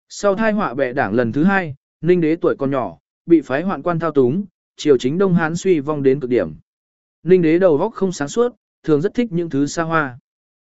Sau 0.10 0.36
thai 0.36 0.52
họa 0.52 0.74
bệ 0.74 0.94
đảng 0.94 1.14
lần 1.14 1.32
thứ 1.32 1.44
hai, 1.44 1.76
Ninh 2.02 2.22
đế 2.22 2.36
tuổi 2.36 2.56
còn 2.60 2.72
nhỏ, 2.72 2.98
bị 3.26 3.42
phái 3.42 3.64
hoạn 3.64 3.82
quan 3.82 4.00
thao 4.00 4.12
túng, 4.12 4.46
triều 4.78 4.98
chính 4.98 5.18
Đông 5.18 5.34
Hán 5.34 5.56
suy 5.56 5.80
vong 5.80 6.04
đến 6.04 6.20
cực 6.20 6.30
điểm. 6.30 6.54
Ninh 7.24 7.42
đế 7.42 7.60
đầu 7.60 7.78
góc 7.78 7.94
không 7.94 8.12
sáng 8.12 8.28
suốt, 8.28 8.56
thường 8.84 9.02
rất 9.02 9.14
thích 9.14 9.32
những 9.32 9.50
thứ 9.50 9.66
xa 9.66 9.84
hoa. 9.84 10.20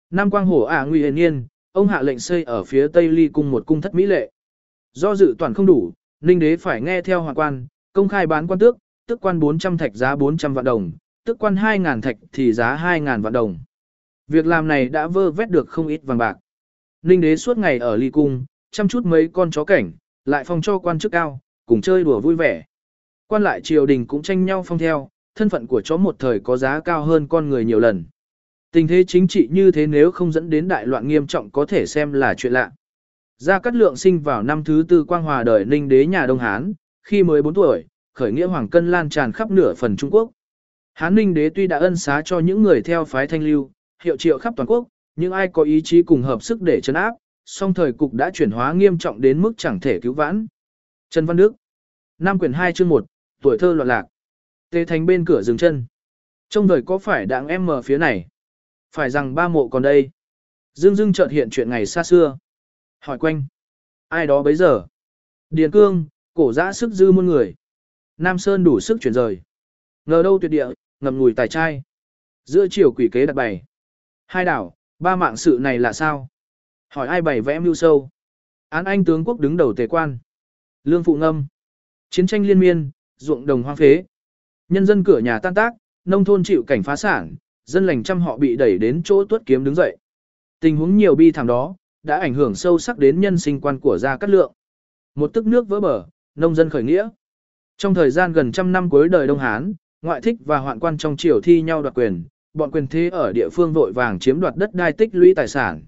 Nam 0.09 0.29
Quang 0.29 0.45
Hổ 0.45 0.61
ả 0.61 0.83
Nguy 0.83 1.01
hiền 1.01 1.15
Niên, 1.15 1.47
ông 1.71 1.87
hạ 1.87 2.01
lệnh 2.01 2.19
xây 2.19 2.43
ở 2.43 2.63
phía 2.63 2.87
Tây 2.87 3.07
Ly 3.07 3.27
cung 3.27 3.51
một 3.51 3.63
cung 3.65 3.81
thất 3.81 3.93
mỹ 3.93 4.05
lệ. 4.05 4.31
Do 4.93 5.15
dự 5.15 5.35
toàn 5.37 5.53
không 5.53 5.65
đủ, 5.65 5.93
Ninh 6.21 6.39
đế 6.39 6.57
phải 6.57 6.81
nghe 6.81 7.01
theo 7.01 7.21
hoàng 7.21 7.35
quan, 7.35 7.67
công 7.93 8.07
khai 8.07 8.27
bán 8.27 8.47
quan 8.47 8.59
tước, 8.59 8.77
tức 9.07 9.21
quan 9.21 9.39
400 9.39 9.77
thạch 9.77 9.95
giá 9.95 10.15
400 10.15 10.53
vạn 10.53 10.65
đồng, 10.65 10.91
tức 11.25 11.37
quan 11.39 11.55
2.000 11.55 12.01
thạch 12.01 12.17
thì 12.31 12.53
giá 12.53 12.75
2.000 12.75 13.21
vạn 13.21 13.33
đồng. 13.33 13.59
Việc 14.27 14.45
làm 14.45 14.67
này 14.67 14.89
đã 14.89 15.07
vơ 15.07 15.31
vét 15.31 15.49
được 15.49 15.69
không 15.69 15.87
ít 15.87 16.01
vàng 16.03 16.17
bạc. 16.17 16.37
Ninh 17.01 17.21
đế 17.21 17.35
suốt 17.35 17.57
ngày 17.57 17.79
ở 17.79 17.95
ly 17.95 18.09
cung, 18.09 18.45
chăm 18.71 18.87
chút 18.87 19.05
mấy 19.05 19.29
con 19.33 19.51
chó 19.51 19.63
cảnh, 19.63 19.91
lại 20.25 20.43
phong 20.43 20.61
cho 20.61 20.79
quan 20.79 20.99
chức 20.99 21.11
cao, 21.11 21.39
cùng 21.65 21.81
chơi 21.81 22.03
đùa 22.03 22.19
vui 22.19 22.35
vẻ. 22.35 22.63
Quan 23.29 23.43
lại 23.43 23.61
triều 23.61 23.85
đình 23.85 24.07
cũng 24.07 24.21
tranh 24.21 24.45
nhau 24.45 24.63
phong 24.65 24.77
theo, 24.77 25.09
thân 25.35 25.49
phận 25.49 25.67
của 25.67 25.81
chó 25.81 25.97
một 25.97 26.15
thời 26.19 26.39
có 26.39 26.57
giá 26.57 26.79
cao 26.79 27.05
hơn 27.05 27.27
con 27.27 27.49
người 27.49 27.65
nhiều 27.65 27.79
lần. 27.79 28.05
Tình 28.71 28.87
thế 28.87 29.03
chính 29.07 29.27
trị 29.27 29.47
như 29.51 29.71
thế 29.71 29.87
nếu 29.87 30.11
không 30.11 30.31
dẫn 30.31 30.49
đến 30.49 30.67
đại 30.67 30.87
loạn 30.87 31.07
nghiêm 31.07 31.27
trọng 31.27 31.49
có 31.49 31.65
thể 31.65 31.85
xem 31.85 32.13
là 32.13 32.33
chuyện 32.33 32.53
lạ. 32.53 32.71
Gia 33.37 33.59
Cát 33.59 33.75
Lượng 33.75 33.95
sinh 33.95 34.19
vào 34.19 34.43
năm 34.43 34.63
thứ 34.63 34.85
tư 34.87 35.03
quang 35.03 35.23
hòa 35.23 35.43
đời 35.43 35.65
Ninh 35.65 35.87
đế 35.87 36.05
nhà 36.05 36.25
Đông 36.25 36.39
Hán, 36.39 36.73
khi 37.03 37.23
mới 37.23 37.41
4 37.41 37.53
tuổi, 37.53 37.85
khởi 38.13 38.31
nghĩa 38.31 38.45
hoàng 38.45 38.69
cân 38.69 38.91
lan 38.91 39.09
tràn 39.09 39.31
khắp 39.31 39.51
nửa 39.51 39.73
phần 39.73 39.97
Trung 39.97 40.11
Quốc. 40.11 40.31
Hán 40.93 41.15
Ninh 41.15 41.33
đế 41.33 41.49
tuy 41.49 41.67
đã 41.67 41.77
ân 41.77 41.95
xá 41.95 42.21
cho 42.25 42.39
những 42.39 42.63
người 42.63 42.81
theo 42.81 43.05
phái 43.05 43.27
thanh 43.27 43.43
lưu, 43.43 43.71
hiệu 44.03 44.17
triệu 44.17 44.37
khắp 44.37 44.53
toàn 44.57 44.67
quốc, 44.67 44.87
nhưng 45.15 45.31
ai 45.31 45.47
có 45.47 45.63
ý 45.63 45.81
chí 45.81 46.03
cùng 46.03 46.23
hợp 46.23 46.43
sức 46.43 46.61
để 46.61 46.81
chấn 46.81 46.95
áp, 46.95 47.11
song 47.45 47.73
thời 47.73 47.93
cục 47.93 48.13
đã 48.13 48.31
chuyển 48.33 48.51
hóa 48.51 48.73
nghiêm 48.73 48.97
trọng 48.97 49.21
đến 49.21 49.41
mức 49.41 49.53
chẳng 49.57 49.79
thể 49.79 49.99
cứu 49.99 50.13
vãn. 50.13 50.47
Trần 51.09 51.25
Văn 51.25 51.37
Đức 51.37 51.55
Nam 52.17 52.39
quyển 52.39 52.53
2 52.53 52.73
chương 52.73 52.89
1, 52.89 53.05
tuổi 53.41 53.57
thơ 53.57 53.73
loạn 53.73 53.87
lạc. 53.87 54.03
Tê 54.69 54.85
Thành 54.85 55.05
bên 55.05 55.25
cửa 55.25 55.41
dừng 55.41 55.57
chân. 55.57 55.85
Trong 56.49 56.67
đời 56.67 56.81
có 56.85 56.97
phải 56.97 57.25
đặng 57.25 57.47
em 57.47 57.65
mở 57.65 57.81
phía 57.81 57.97
này? 57.97 58.27
Phải 58.91 59.09
rằng 59.09 59.35
ba 59.35 59.47
mộ 59.47 59.67
còn 59.69 59.81
đây. 59.81 60.09
Dương 60.73 60.95
dương 60.95 61.13
chợt 61.13 61.27
hiện 61.31 61.49
chuyện 61.49 61.69
ngày 61.69 61.85
xa 61.85 62.03
xưa. 62.03 62.37
Hỏi 62.99 63.19
quanh. 63.19 63.45
Ai 64.07 64.27
đó 64.27 64.43
bấy 64.43 64.55
giờ? 64.55 64.87
Điền 65.49 65.71
cương, 65.71 66.05
cổ 66.33 66.53
giã 66.53 66.73
sức 66.73 66.91
dư 66.91 67.11
muôn 67.11 67.25
người. 67.25 67.55
Nam 68.17 68.37
Sơn 68.37 68.63
đủ 68.63 68.79
sức 68.79 68.97
chuyển 69.01 69.13
rời. 69.13 69.41
Ngờ 70.05 70.23
đâu 70.23 70.39
tuyệt 70.41 70.51
địa, 70.51 70.67
ngầm 70.99 71.17
ngùi 71.17 71.33
tài 71.33 71.47
trai. 71.47 71.83
Giữa 72.45 72.67
chiều 72.71 72.91
quỷ 72.91 73.09
kế 73.11 73.25
đặt 73.25 73.33
bày. 73.33 73.63
Hai 74.25 74.45
đảo, 74.45 74.75
ba 74.99 75.15
mạng 75.15 75.37
sự 75.37 75.57
này 75.61 75.79
là 75.79 75.93
sao? 75.93 76.27
Hỏi 76.89 77.07
ai 77.07 77.21
bày 77.21 77.41
vẽ 77.41 77.59
mưu 77.59 77.75
sâu? 77.75 78.09
Án 78.69 78.85
anh 78.85 79.05
tướng 79.05 79.25
quốc 79.25 79.39
đứng 79.39 79.57
đầu 79.57 79.73
tề 79.73 79.87
quan. 79.87 80.19
Lương 80.83 81.03
phụ 81.03 81.15
ngâm. 81.15 81.45
Chiến 82.09 82.27
tranh 82.27 82.45
liên 82.45 82.59
miên, 82.59 82.91
ruộng 83.17 83.45
đồng 83.45 83.63
hoang 83.63 83.75
phế. 83.75 84.03
Nhân 84.69 84.85
dân 84.85 85.03
cửa 85.03 85.19
nhà 85.19 85.39
tan 85.39 85.53
tác, 85.53 85.73
nông 86.05 86.25
thôn 86.25 86.43
chịu 86.43 86.63
cảnh 86.67 86.83
phá 86.83 86.95
sản, 86.95 87.35
dân 87.65 87.85
lành 87.85 88.03
trăm 88.03 88.21
họ 88.21 88.37
bị 88.37 88.55
đẩy 88.55 88.77
đến 88.77 89.01
chỗ 89.03 89.25
tuất 89.25 89.41
kiếm 89.45 89.63
đứng 89.63 89.75
dậy. 89.75 89.97
Tình 90.59 90.77
huống 90.77 90.97
nhiều 90.97 91.15
bi 91.15 91.31
thảm 91.31 91.47
đó, 91.47 91.75
đã 92.03 92.17
ảnh 92.17 92.33
hưởng 92.33 92.55
sâu 92.55 92.79
sắc 92.79 92.97
đến 92.97 93.19
nhân 93.19 93.37
sinh 93.37 93.61
quan 93.61 93.79
của 93.79 93.97
Gia 93.97 94.17
Cát 94.17 94.29
Lượng. 94.29 94.53
Một 95.15 95.33
tức 95.33 95.45
nước 95.45 95.67
vỡ 95.67 95.79
bờ, 95.79 96.05
nông 96.35 96.55
dân 96.55 96.69
khởi 96.69 96.83
nghĩa. 96.83 97.09
Trong 97.77 97.93
thời 97.93 98.11
gian 98.11 98.33
gần 98.33 98.51
trăm 98.51 98.71
năm 98.71 98.89
cuối 98.89 99.09
đời 99.09 99.27
Đông 99.27 99.39
Hán, 99.39 99.73
ngoại 100.01 100.21
thích 100.21 100.35
và 100.45 100.57
hoạn 100.57 100.79
quan 100.79 100.97
trong 100.97 101.17
triều 101.17 101.41
thi 101.41 101.61
nhau 101.61 101.81
đoạt 101.81 101.93
quyền, 101.93 102.23
bọn 102.53 102.71
quyền 102.71 102.87
thế 102.87 103.09
ở 103.09 103.31
địa 103.31 103.49
phương 103.49 103.73
vội 103.73 103.93
vàng 103.93 104.19
chiếm 104.19 104.39
đoạt 104.39 104.55
đất 104.55 104.73
đai 104.73 104.93
tích 104.93 105.09
lũy 105.13 105.33
tài 105.35 105.47
sản. 105.47 105.83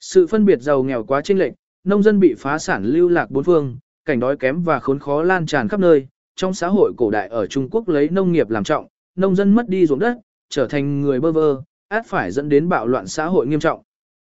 Sự 0.00 0.26
phân 0.26 0.44
biệt 0.44 0.60
giàu 0.60 0.82
nghèo 0.82 1.04
quá 1.04 1.20
chênh 1.20 1.38
lệch, 1.38 1.52
nông 1.84 2.02
dân 2.02 2.20
bị 2.20 2.34
phá 2.38 2.58
sản 2.58 2.84
lưu 2.84 3.08
lạc 3.08 3.30
bốn 3.30 3.44
phương, 3.44 3.78
cảnh 4.04 4.20
đói 4.20 4.36
kém 4.36 4.62
và 4.62 4.80
khốn 4.80 4.98
khó 4.98 5.22
lan 5.22 5.46
tràn 5.46 5.68
khắp 5.68 5.80
nơi. 5.80 6.08
Trong 6.36 6.54
xã 6.54 6.68
hội 6.68 6.92
cổ 6.96 7.10
đại 7.10 7.28
ở 7.28 7.46
Trung 7.46 7.68
Quốc 7.70 7.88
lấy 7.88 8.08
nông 8.08 8.32
nghiệp 8.32 8.50
làm 8.50 8.64
trọng, 8.64 8.86
nông 9.16 9.36
dân 9.36 9.54
mất 9.54 9.68
đi 9.68 9.86
ruộng 9.86 9.98
đất, 9.98 10.18
trở 10.48 10.68
thành 10.68 11.00
người 11.00 11.20
bơ 11.20 11.32
vơ, 11.32 11.62
át 11.88 12.06
phải 12.06 12.30
dẫn 12.30 12.48
đến 12.48 12.68
bạo 12.68 12.86
loạn 12.86 13.06
xã 13.06 13.26
hội 13.26 13.46
nghiêm 13.46 13.60
trọng. 13.60 13.82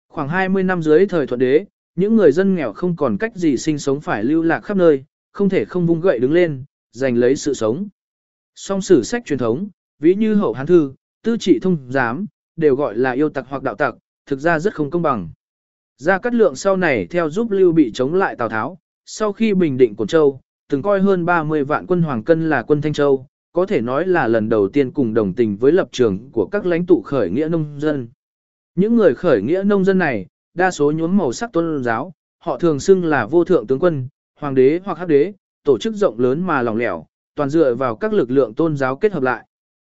Khoảng 0.09 0.29
20 0.29 0.63
năm 0.63 0.83
dưới 0.83 1.07
thời 1.07 1.27
thuận 1.27 1.41
đế, 1.41 1.65
những 1.95 2.17
người 2.17 2.33
dân 2.33 2.55
nghèo 2.55 2.73
không 2.73 2.97
còn 2.97 3.17
cách 3.17 3.37
gì 3.37 3.57
sinh 3.57 3.79
sống 3.79 4.01
phải 4.01 4.25
lưu 4.25 4.43
lạc 4.43 4.61
khắp 4.61 4.77
nơi, 4.77 5.05
không 5.33 5.49
thể 5.49 5.65
không 5.65 5.87
vung 5.87 6.01
gậy 6.01 6.19
đứng 6.19 6.33
lên, 6.33 6.65
giành 6.93 7.17
lấy 7.17 7.37
sự 7.37 7.55
sống. 7.55 7.89
Song 8.55 8.83
sử 8.83 9.03
sách 9.03 9.23
truyền 9.25 9.39
thống, 9.39 9.69
ví 9.99 10.15
như 10.15 10.35
hậu 10.35 10.53
hán 10.53 10.67
thư, 10.67 10.95
tư 11.23 11.37
trị 11.37 11.59
thông 11.63 11.93
giám, 11.93 12.27
đều 12.57 12.77
gọi 12.77 12.97
là 12.97 13.11
yêu 13.11 13.29
tặc 13.29 13.47
hoặc 13.49 13.63
đạo 13.63 13.75
tặc, 13.75 13.95
thực 14.27 14.39
ra 14.39 14.59
rất 14.59 14.75
không 14.75 14.91
công 14.91 15.03
bằng. 15.03 15.31
Gia 15.97 16.19
Cát 16.19 16.35
Lượng 16.35 16.57
sau 16.57 16.77
này 16.77 17.07
theo 17.07 17.31
giúp 17.31 17.51
Lưu 17.51 17.73
bị 17.73 17.91
chống 17.95 18.15
lại 18.15 18.37
Tào 18.37 18.49
Tháo, 18.49 18.79
sau 19.07 19.33
khi 19.33 19.55
bình 19.55 19.77
định 19.77 19.97
Cổn 19.97 20.09
Châu, 20.09 20.41
từng 20.71 20.83
coi 20.83 21.01
hơn 21.01 21.25
30 21.25 21.65
vạn 21.65 21.87
quân 21.87 22.03
Hoàng 22.03 22.25
Cân 22.25 22.49
là 22.49 22.63
quân 22.63 22.81
Thanh 22.81 22.93
Châu, 22.93 23.27
có 23.53 23.67
thể 23.67 23.81
nói 23.81 24.07
là 24.07 24.29
lần 24.29 24.49
đầu 24.49 24.69
tiên 24.69 24.91
cùng 24.91 25.15
đồng 25.15 25.35
tình 25.35 25.57
với 25.57 25.73
lập 25.73 25.89
trường 25.93 26.31
của 26.33 26.49
các 26.53 26.67
lãnh 26.67 26.87
tụ 26.87 27.03
khởi 27.03 27.31
nghĩa 27.31 27.49
nông 27.49 27.81
dân. 27.81 28.09
Những 28.75 28.97
người 28.97 29.15
khởi 29.15 29.43
nghĩa 29.43 29.63
nông 29.63 29.85
dân 29.85 29.99
này, 29.99 30.27
đa 30.55 30.71
số 30.71 30.93
nhuốm 30.93 31.17
màu 31.17 31.33
sắc 31.33 31.53
tôn 31.53 31.85
giáo, 31.85 32.13
họ 32.39 32.59
thường 32.59 32.81
xưng 32.81 33.05
là 33.05 33.27
vô 33.27 33.45
thượng 33.45 33.67
tướng 33.67 33.79
quân, 33.79 34.09
hoàng 34.41 34.55
đế 34.55 34.81
hoặc 34.85 34.99
hắc 34.99 35.09
đế, 35.09 35.33
tổ 35.65 35.79
chức 35.79 35.95
rộng 35.95 36.19
lớn 36.19 36.47
mà 36.47 36.63
lỏng 36.63 36.77
lẻo, 36.77 37.07
toàn 37.35 37.51
dựa 37.51 37.75
vào 37.75 37.97
các 37.97 38.13
lực 38.13 38.31
lượng 38.31 38.55
tôn 38.55 38.77
giáo 38.77 38.97
kết 38.97 39.13
hợp 39.13 39.23
lại. 39.23 39.47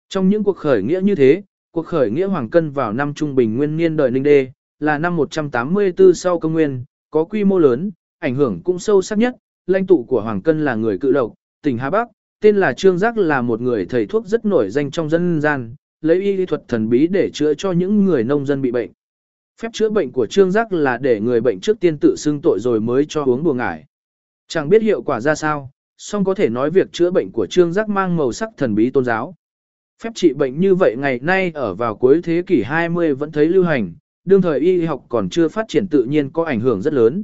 Trong 0.10 0.30
những 0.30 0.44
cuộc 0.44 0.58
khởi 0.58 0.84
nghĩa 0.84 1.02
như 1.02 1.16
thế, 1.16 1.44
cuộc 1.72 1.86
khởi 1.86 2.12
nghĩa 2.12 2.26
Hoàng 2.26 2.50
Cân 2.50 2.72
vào 2.72 2.94
năm 2.94 3.14
trung 3.14 3.36
bình 3.36 3.58
nguyên 3.58 3.78
niên 3.78 3.98
đời 3.98 4.12
Ninh 4.12 4.24
Đê, 4.24 4.52
là 4.80 4.98
năm 4.98 5.16
184 5.16 6.14
sau 6.14 6.40
công 6.40 6.54
nguyên, 6.54 6.84
có 7.10 7.24
quy 7.24 7.44
mô 7.44 7.60
lớn, 7.60 7.92
ảnh 8.20 8.36
hưởng 8.36 8.62
cũng 8.64 8.80
sâu 8.80 9.02
sắc 9.02 9.18
nhất, 9.18 9.36
lãnh 9.68 9.88
tụ 9.88 10.04
của 10.04 10.22
Hoàng 10.22 10.42
Cân 10.42 10.66
là 10.66 10.76
người 10.76 10.98
cự 10.98 11.12
lộc, 11.12 11.34
tỉnh 11.64 11.78
Hà 11.78 11.90
Bắc, 11.90 12.08
tên 12.42 12.56
là 12.56 12.74
Trương 12.74 12.98
Giác 12.98 13.18
là 13.18 13.42
một 13.42 13.62
người 13.62 13.86
thầy 13.86 14.06
thuốc 14.06 14.26
rất 14.26 14.46
nổi 14.46 14.70
danh 14.70 14.92
trong 14.92 15.10
dân 15.10 15.42
gian, 15.42 15.76
lấy 16.02 16.22
y 16.22 16.38
lý 16.38 16.46
thuật 16.46 16.64
thần 16.68 16.90
bí 16.90 17.08
để 17.08 17.30
chữa 17.34 17.54
cho 17.54 17.72
những 17.72 18.06
người 18.06 18.24
nông 18.24 18.46
dân 18.46 18.62
bị 18.62 18.72
bệnh. 18.72 18.92
Phép 19.62 19.70
chữa 19.74 19.90
bệnh 19.90 20.12
của 20.12 20.28
Trương 20.28 20.52
Giác 20.52 20.74
là 20.74 20.98
để 20.98 21.20
người 21.20 21.42
bệnh 21.42 21.60
trước 21.60 21.80
tiên 21.80 21.98
tự 21.98 22.16
xưng 22.16 22.42
tội 22.42 22.60
rồi 22.60 22.80
mới 22.80 23.06
cho 23.10 23.24
uống 23.24 23.44
bùa 23.44 23.54
ngải. 23.54 23.86
Chẳng 24.48 24.70
biết 24.70 24.82
hiệu 24.82 25.02
quả 25.02 25.22
ra 25.22 25.36
sao, 25.36 25.72
song 25.98 26.24
có 26.24 26.34
thể 26.34 26.50
nói 26.50 26.70
việc 26.70 26.92
chữa 26.92 27.12
bệnh 27.12 27.32
của 27.32 27.48
Trương 27.48 27.74
Giác 27.74 27.90
mang 27.90 28.18
màu 28.18 28.32
sắc 28.32 28.50
thần 28.58 28.76
bí 28.76 28.90
tôn 28.90 29.06
giáo. 29.06 29.36
Phép 30.04 30.10
trị 30.16 30.34
bệnh 30.34 30.60
như 30.60 30.76
vậy 30.76 30.96
ngày 31.00 31.20
nay 31.20 31.52
ở 31.54 31.74
vào 31.74 31.96
cuối 31.96 32.22
thế 32.24 32.44
kỷ 32.48 32.64
20 32.64 33.14
vẫn 33.14 33.32
thấy 33.32 33.48
lưu 33.48 33.64
hành, 33.64 33.94
đương 34.26 34.42
thời 34.42 34.60
y 34.60 34.86
học 34.86 35.06
còn 35.10 35.30
chưa 35.30 35.48
phát 35.48 35.66
triển 35.68 35.88
tự 35.88 36.04
nhiên 36.04 36.30
có 36.30 36.44
ảnh 36.44 36.60
hưởng 36.60 36.82
rất 36.82 36.94
lớn. 36.94 37.24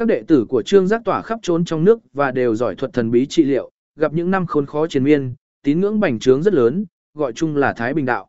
Các 0.00 0.08
đệ 0.08 0.22
tử 0.26 0.46
của 0.48 0.62
Trương 0.62 0.86
Giác 0.86 1.02
tỏa 1.04 1.22
khắp 1.22 1.38
trốn 1.42 1.64
trong 1.64 1.84
nước 1.84 2.00
và 2.12 2.30
đều 2.30 2.54
giỏi 2.54 2.74
thuật 2.74 2.92
thần 2.92 3.10
bí 3.10 3.26
trị 3.26 3.44
liệu, 3.44 3.70
gặp 3.96 4.12
những 4.12 4.30
năm 4.30 4.46
khốn 4.46 4.66
khó 4.66 4.86
triền 4.86 5.04
miên, 5.04 5.34
tín 5.62 5.80
ngưỡng 5.80 6.00
bành 6.00 6.18
trướng 6.18 6.42
rất 6.42 6.54
lớn, 6.54 6.84
gọi 7.14 7.32
chung 7.32 7.56
là 7.56 7.72
Thái 7.72 7.94
Bình 7.94 8.04
Đạo. 8.04 8.28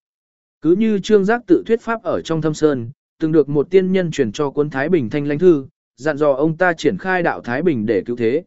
Cứ 0.61 0.75
như 0.75 0.99
Trương 0.99 1.25
Giác 1.25 1.41
tự 1.47 1.63
thuyết 1.65 1.81
pháp 1.81 2.03
ở 2.03 2.21
trong 2.21 2.41
thâm 2.41 2.53
sơn, 2.53 2.91
từng 3.19 3.31
được 3.31 3.49
một 3.49 3.67
tiên 3.69 3.91
nhân 3.91 4.11
truyền 4.11 4.31
cho 4.31 4.49
quân 4.49 4.69
Thái 4.69 4.89
Bình 4.89 5.09
Thanh 5.09 5.27
Lãnh 5.27 5.39
Thư, 5.39 5.67
dặn 5.95 6.17
dò 6.17 6.33
ông 6.33 6.57
ta 6.57 6.73
triển 6.73 6.97
khai 6.97 7.23
đạo 7.23 7.41
Thái 7.41 7.63
Bình 7.63 7.85
để 7.85 8.03
cứu 8.05 8.15
thế. 8.15 8.43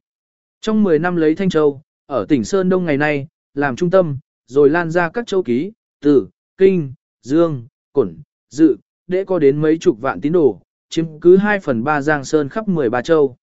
Trong 0.61 0.83
10 0.83 0.99
năm 0.99 1.17
lấy 1.17 1.35
Thanh 1.35 1.49
Châu, 1.49 1.83
ở 2.07 2.27
tỉnh 2.29 2.45
Sơn 2.45 2.69
Đông 2.69 2.85
ngày 2.85 2.97
nay, 2.97 3.29
làm 3.55 3.77
trung 3.77 3.91
tâm, 3.91 4.19
rồi 4.47 4.71
lan 4.71 4.91
ra 4.91 5.09
các 5.09 5.27
châu 5.27 5.43
ký, 5.43 5.73
tử, 6.01 6.29
kinh, 6.57 6.93
dương, 7.23 7.67
cổn, 7.93 8.17
dự, 8.51 8.77
để 9.07 9.25
có 9.25 9.39
đến 9.39 9.63
mấy 9.63 9.79
chục 9.79 10.01
vạn 10.01 10.21
tín 10.21 10.33
đồ, 10.33 10.61
chiếm 10.95 11.21
cứ 11.21 11.37
2 11.37 11.61
phần 11.61 11.85
3 11.85 12.01
giang 12.01 12.25
sơn 12.25 12.49
khắp 12.49 12.69
13 12.69 13.03
châu. 13.03 13.37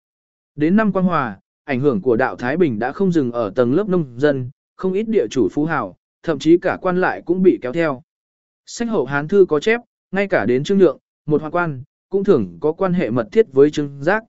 Đến 0.55 0.75
năm 0.75 0.91
Quang 0.91 1.05
Hòa, 1.05 1.39
ảnh 1.63 1.79
hưởng 1.79 2.01
của 2.01 2.15
đạo 2.15 2.35
Thái 2.35 2.57
Bình 2.57 2.79
đã 2.79 2.91
không 2.91 3.11
dừng 3.11 3.31
ở 3.31 3.51
tầng 3.55 3.73
lớp 3.73 3.89
nông 3.89 4.19
dân, 4.19 4.49
không 4.75 4.93
ít 4.93 5.03
địa 5.07 5.27
chủ 5.31 5.47
phú 5.51 5.65
hào, 5.65 5.97
thậm 6.23 6.39
chí 6.39 6.57
cả 6.57 6.77
quan 6.81 7.01
lại 7.01 7.21
cũng 7.25 7.43
bị 7.43 7.59
kéo 7.61 7.73
theo. 7.73 8.01
Sách 8.65 8.89
hậu 8.89 9.05
Hán 9.05 9.27
Thư 9.27 9.45
có 9.49 9.59
chép, 9.59 9.81
ngay 10.11 10.27
cả 10.27 10.45
đến 10.45 10.63
Trương 10.63 10.77
Nhượng, 10.77 10.97
một 11.25 11.41
hoàng 11.41 11.51
quan, 11.53 11.83
cũng 12.09 12.23
thường 12.23 12.57
có 12.59 12.71
quan 12.71 12.93
hệ 12.93 13.09
mật 13.09 13.27
thiết 13.31 13.45
với 13.53 13.71
Trương 13.71 14.03
Giác. 14.03 14.23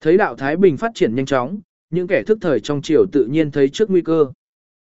Thấy 0.00 0.16
đạo 0.16 0.36
Thái 0.36 0.56
Bình 0.56 0.76
phát 0.76 0.90
triển 0.94 1.14
nhanh 1.14 1.26
chóng, 1.26 1.60
những 1.90 2.06
kẻ 2.06 2.22
thức 2.22 2.38
thời 2.40 2.60
trong 2.60 2.82
triều 2.82 3.06
tự 3.12 3.26
nhiên 3.26 3.50
thấy 3.50 3.68
trước 3.68 3.90
nguy 3.90 4.02
cơ. 4.02 4.26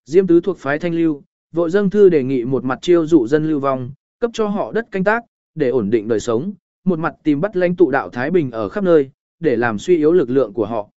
Diêm 0.05 0.26
tứ 0.26 0.40
thuộc 0.40 0.59
phái 0.59 0.78
thanh 0.78 0.94
lưu, 0.94 1.22
vội 1.52 1.70
dâng 1.70 1.90
thư 1.90 2.09
đề 2.09 2.22
nghị 2.22 2.44
một 2.44 2.64
mặt 2.64 2.78
chiêu 2.82 3.06
dụ 3.06 3.26
dân 3.26 3.48
lưu 3.48 3.60
vong, 3.60 3.90
cấp 4.20 4.30
cho 4.34 4.47
họ 4.47 4.72
đất 4.72 4.90
canh 4.90 5.05
tác, 5.05 5.24
để 5.55 5.68
ổn 5.68 5.90
định 5.90 6.09
đời 6.09 6.20
sống, 6.20 6.52
một 6.91 6.99
mặt 6.99 7.15
tìm 7.25 7.41
bắt 7.41 7.57
lãnh 7.57 7.77
tụ 7.77 7.91
đạo 7.91 8.11
Thái 8.11 8.31
Bình 8.31 8.51
ở 8.51 8.69
khắp 8.69 8.85
nơi, 8.85 9.11
để 9.41 9.57
làm 9.57 9.79
suy 9.79 9.97
yếu 9.97 10.12
lực 10.12 10.31
lượng 10.31 10.53
của 10.53 10.67
họ. 10.67 10.91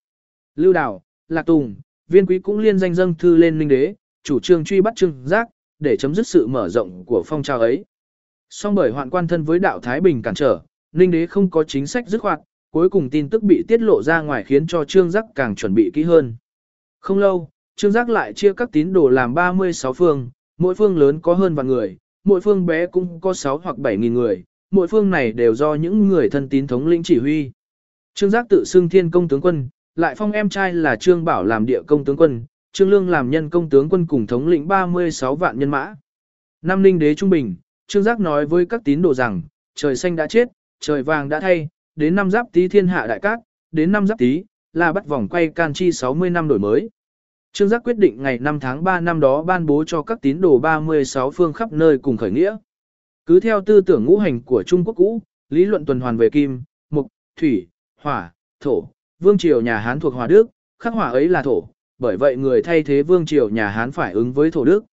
Lưu 0.55 0.73
Đào, 0.73 1.03
Lạc 1.27 1.45
Tùng, 1.45 1.75
Viên 2.07 2.25
Quý 2.25 2.39
cũng 2.39 2.59
liên 2.59 2.79
danh 2.79 2.93
dâng 2.93 3.13
thư 3.19 3.35
lên 3.35 3.57
Ninh 3.57 3.67
Đế, 3.67 3.95
chủ 4.23 4.39
trương 4.39 4.63
truy 4.63 4.81
bắt 4.81 4.93
Trương 4.95 5.27
Giác, 5.27 5.47
để 5.79 5.97
chấm 5.97 6.15
dứt 6.15 6.27
sự 6.27 6.47
mở 6.47 6.69
rộng 6.69 7.05
của 7.05 7.23
phong 7.25 7.43
trào 7.43 7.59
ấy. 7.59 7.85
Song 8.49 8.75
bởi 8.75 8.91
hoạn 8.91 9.09
quan 9.09 9.27
thân 9.27 9.43
với 9.43 9.59
đạo 9.59 9.79
Thái 9.79 10.01
Bình 10.01 10.21
cản 10.21 10.35
trở, 10.35 10.59
Ninh 10.91 11.11
Đế 11.11 11.27
không 11.27 11.49
có 11.49 11.63
chính 11.63 11.87
sách 11.87 12.07
dứt 12.07 12.21
khoát, 12.21 12.39
cuối 12.71 12.89
cùng 12.89 13.09
tin 13.09 13.29
tức 13.29 13.43
bị 13.43 13.63
tiết 13.67 13.81
lộ 13.81 14.03
ra 14.03 14.21
ngoài 14.21 14.43
khiến 14.43 14.67
cho 14.67 14.85
Trương 14.85 15.11
Giác 15.11 15.25
càng 15.35 15.55
chuẩn 15.55 15.73
bị 15.73 15.91
kỹ 15.93 16.03
hơn. 16.03 16.35
Không 16.99 17.17
lâu, 17.17 17.49
Trương 17.75 17.91
Giác 17.91 18.09
lại 18.09 18.33
chia 18.33 18.53
các 18.53 18.69
tín 18.71 18.93
đồ 18.93 19.09
làm 19.09 19.33
36 19.33 19.93
phương, 19.93 20.29
mỗi 20.57 20.75
phương 20.75 20.97
lớn 20.97 21.19
có 21.21 21.33
hơn 21.33 21.55
vạn 21.55 21.67
người, 21.67 21.97
mỗi 22.23 22.41
phương 22.41 22.65
bé 22.65 22.85
cũng 22.85 23.21
có 23.21 23.33
6 23.33 23.57
hoặc 23.57 23.77
7 23.77 23.97
nghìn 23.97 24.13
người, 24.13 24.43
mỗi 24.73 24.87
phương 24.87 25.09
này 25.09 25.31
đều 25.31 25.55
do 25.55 25.73
những 25.73 26.07
người 26.07 26.29
thân 26.29 26.49
tín 26.49 26.67
thống 26.67 26.87
lĩnh 26.87 27.03
chỉ 27.03 27.19
huy. 27.19 27.51
Trương 28.13 28.29
Giác 28.29 28.45
tự 28.49 28.63
xưng 28.65 28.89
thiên 28.89 29.11
công 29.11 29.27
tướng 29.27 29.41
quân, 29.41 29.69
lại 29.95 30.15
phong 30.15 30.31
em 30.31 30.49
trai 30.49 30.73
là 30.73 30.95
Trương 30.95 31.25
Bảo 31.25 31.43
làm 31.43 31.65
địa 31.65 31.81
công 31.87 32.05
tướng 32.05 32.17
quân, 32.17 32.45
Trương 32.71 32.89
Lương 32.89 33.09
làm 33.09 33.29
nhân 33.29 33.49
công 33.49 33.69
tướng 33.69 33.89
quân 33.89 34.05
cùng 34.05 34.27
thống 34.27 34.47
lĩnh 34.47 34.67
36 34.67 35.35
vạn 35.35 35.59
nhân 35.59 35.69
mã. 35.69 35.95
Năm 36.61 36.81
Ninh 36.81 36.99
đế 36.99 37.15
trung 37.15 37.29
bình, 37.29 37.55
Trương 37.87 38.03
Giác 38.03 38.19
nói 38.19 38.45
với 38.45 38.65
các 38.65 38.81
tín 38.85 39.01
đồ 39.01 39.13
rằng, 39.13 39.41
trời 39.75 39.95
xanh 39.95 40.15
đã 40.15 40.27
chết, 40.27 40.49
trời 40.79 41.03
vàng 41.03 41.29
đã 41.29 41.39
thay, 41.39 41.67
đến 41.95 42.15
năm 42.15 42.31
giáp 42.31 42.45
tý 42.53 42.67
thiên 42.67 42.87
hạ 42.87 43.07
đại 43.07 43.19
cát, 43.19 43.39
đến 43.71 43.91
năm 43.91 44.07
giáp 44.07 44.17
tý, 44.17 44.43
là 44.73 44.93
bắt 44.93 45.07
vòng 45.07 45.27
quay 45.27 45.47
can 45.47 45.73
chi 45.73 45.91
60 45.91 46.29
năm 46.29 46.47
đổi 46.47 46.59
mới. 46.59 46.89
Trương 47.51 47.69
Giác 47.69 47.81
quyết 47.83 47.97
định 47.97 48.23
ngày 48.23 48.39
5 48.39 48.59
tháng 48.59 48.83
3 48.83 48.99
năm 48.99 49.19
đó 49.19 49.43
ban 49.43 49.65
bố 49.65 49.83
cho 49.87 50.01
các 50.01 50.21
tín 50.21 50.41
đồ 50.41 50.59
36 50.59 51.31
phương 51.31 51.53
khắp 51.53 51.71
nơi 51.71 51.97
cùng 51.97 52.17
khởi 52.17 52.31
nghĩa. 52.31 52.57
Cứ 53.25 53.39
theo 53.39 53.61
tư 53.61 53.81
tưởng 53.81 54.05
ngũ 54.05 54.17
hành 54.17 54.41
của 54.41 54.63
Trung 54.63 54.83
Quốc 54.85 54.93
cũ, 54.93 55.21
lý 55.49 55.65
luận 55.65 55.85
tuần 55.85 55.99
hoàn 55.99 56.17
về 56.17 56.29
kim, 56.29 56.61
mục, 56.89 57.07
thủy, 57.39 57.67
hỏa, 58.01 58.33
thổ, 58.59 58.89
vương 59.19 59.37
triều 59.37 59.61
nhà 59.61 59.77
Hán 59.77 59.99
thuộc 59.99 60.13
Hòa 60.13 60.27
Đức, 60.27 60.49
khắc 60.79 60.93
hỏa 60.93 61.09
ấy 61.09 61.29
là 61.29 61.43
thổ, 61.43 61.67
bởi 61.99 62.17
vậy 62.17 62.37
người 62.37 62.61
thay 62.61 62.83
thế 62.83 63.03
vương 63.03 63.25
triều 63.25 63.49
nhà 63.49 63.67
Hán 63.67 63.91
phải 63.91 64.13
ứng 64.13 64.33
với 64.33 64.51
thổ 64.51 64.65
đức. 64.65 64.85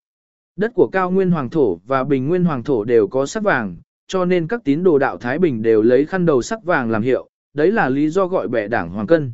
Đất 0.57 0.73
của 0.75 0.89
cao 0.93 1.11
nguyên 1.11 1.31
hoàng 1.31 1.51
thổ 1.51 1.81
và 1.87 2.05
bình 2.05 2.29
nguyên 2.29 2.45
hoàng 2.45 2.63
thổ 2.63 2.85
đều 2.85 3.07
có 3.07 3.27
sắc 3.27 3.43
vàng, 3.43 3.77
cho 4.09 4.25
nên 4.25 4.47
các 4.47 4.61
tín 4.65 4.83
đồ 4.85 4.99
đạo 4.99 5.17
Thái 5.17 5.39
Bình 5.39 5.63
đều 5.63 5.83
lấy 5.83 6.07
khăn 6.07 6.27
đầu 6.27 6.43
sắc 6.43 6.65
vàng 6.65 6.91
làm 6.91 7.03
hiệu, 7.03 7.29
đấy 7.55 7.73
là 7.73 7.89
lý 7.89 8.09
do 8.09 8.27
gọi 8.27 8.49
bẻ 8.49 8.69
đảng 8.69 8.91
Hoàng 8.91 9.07
Cân. 9.07 9.33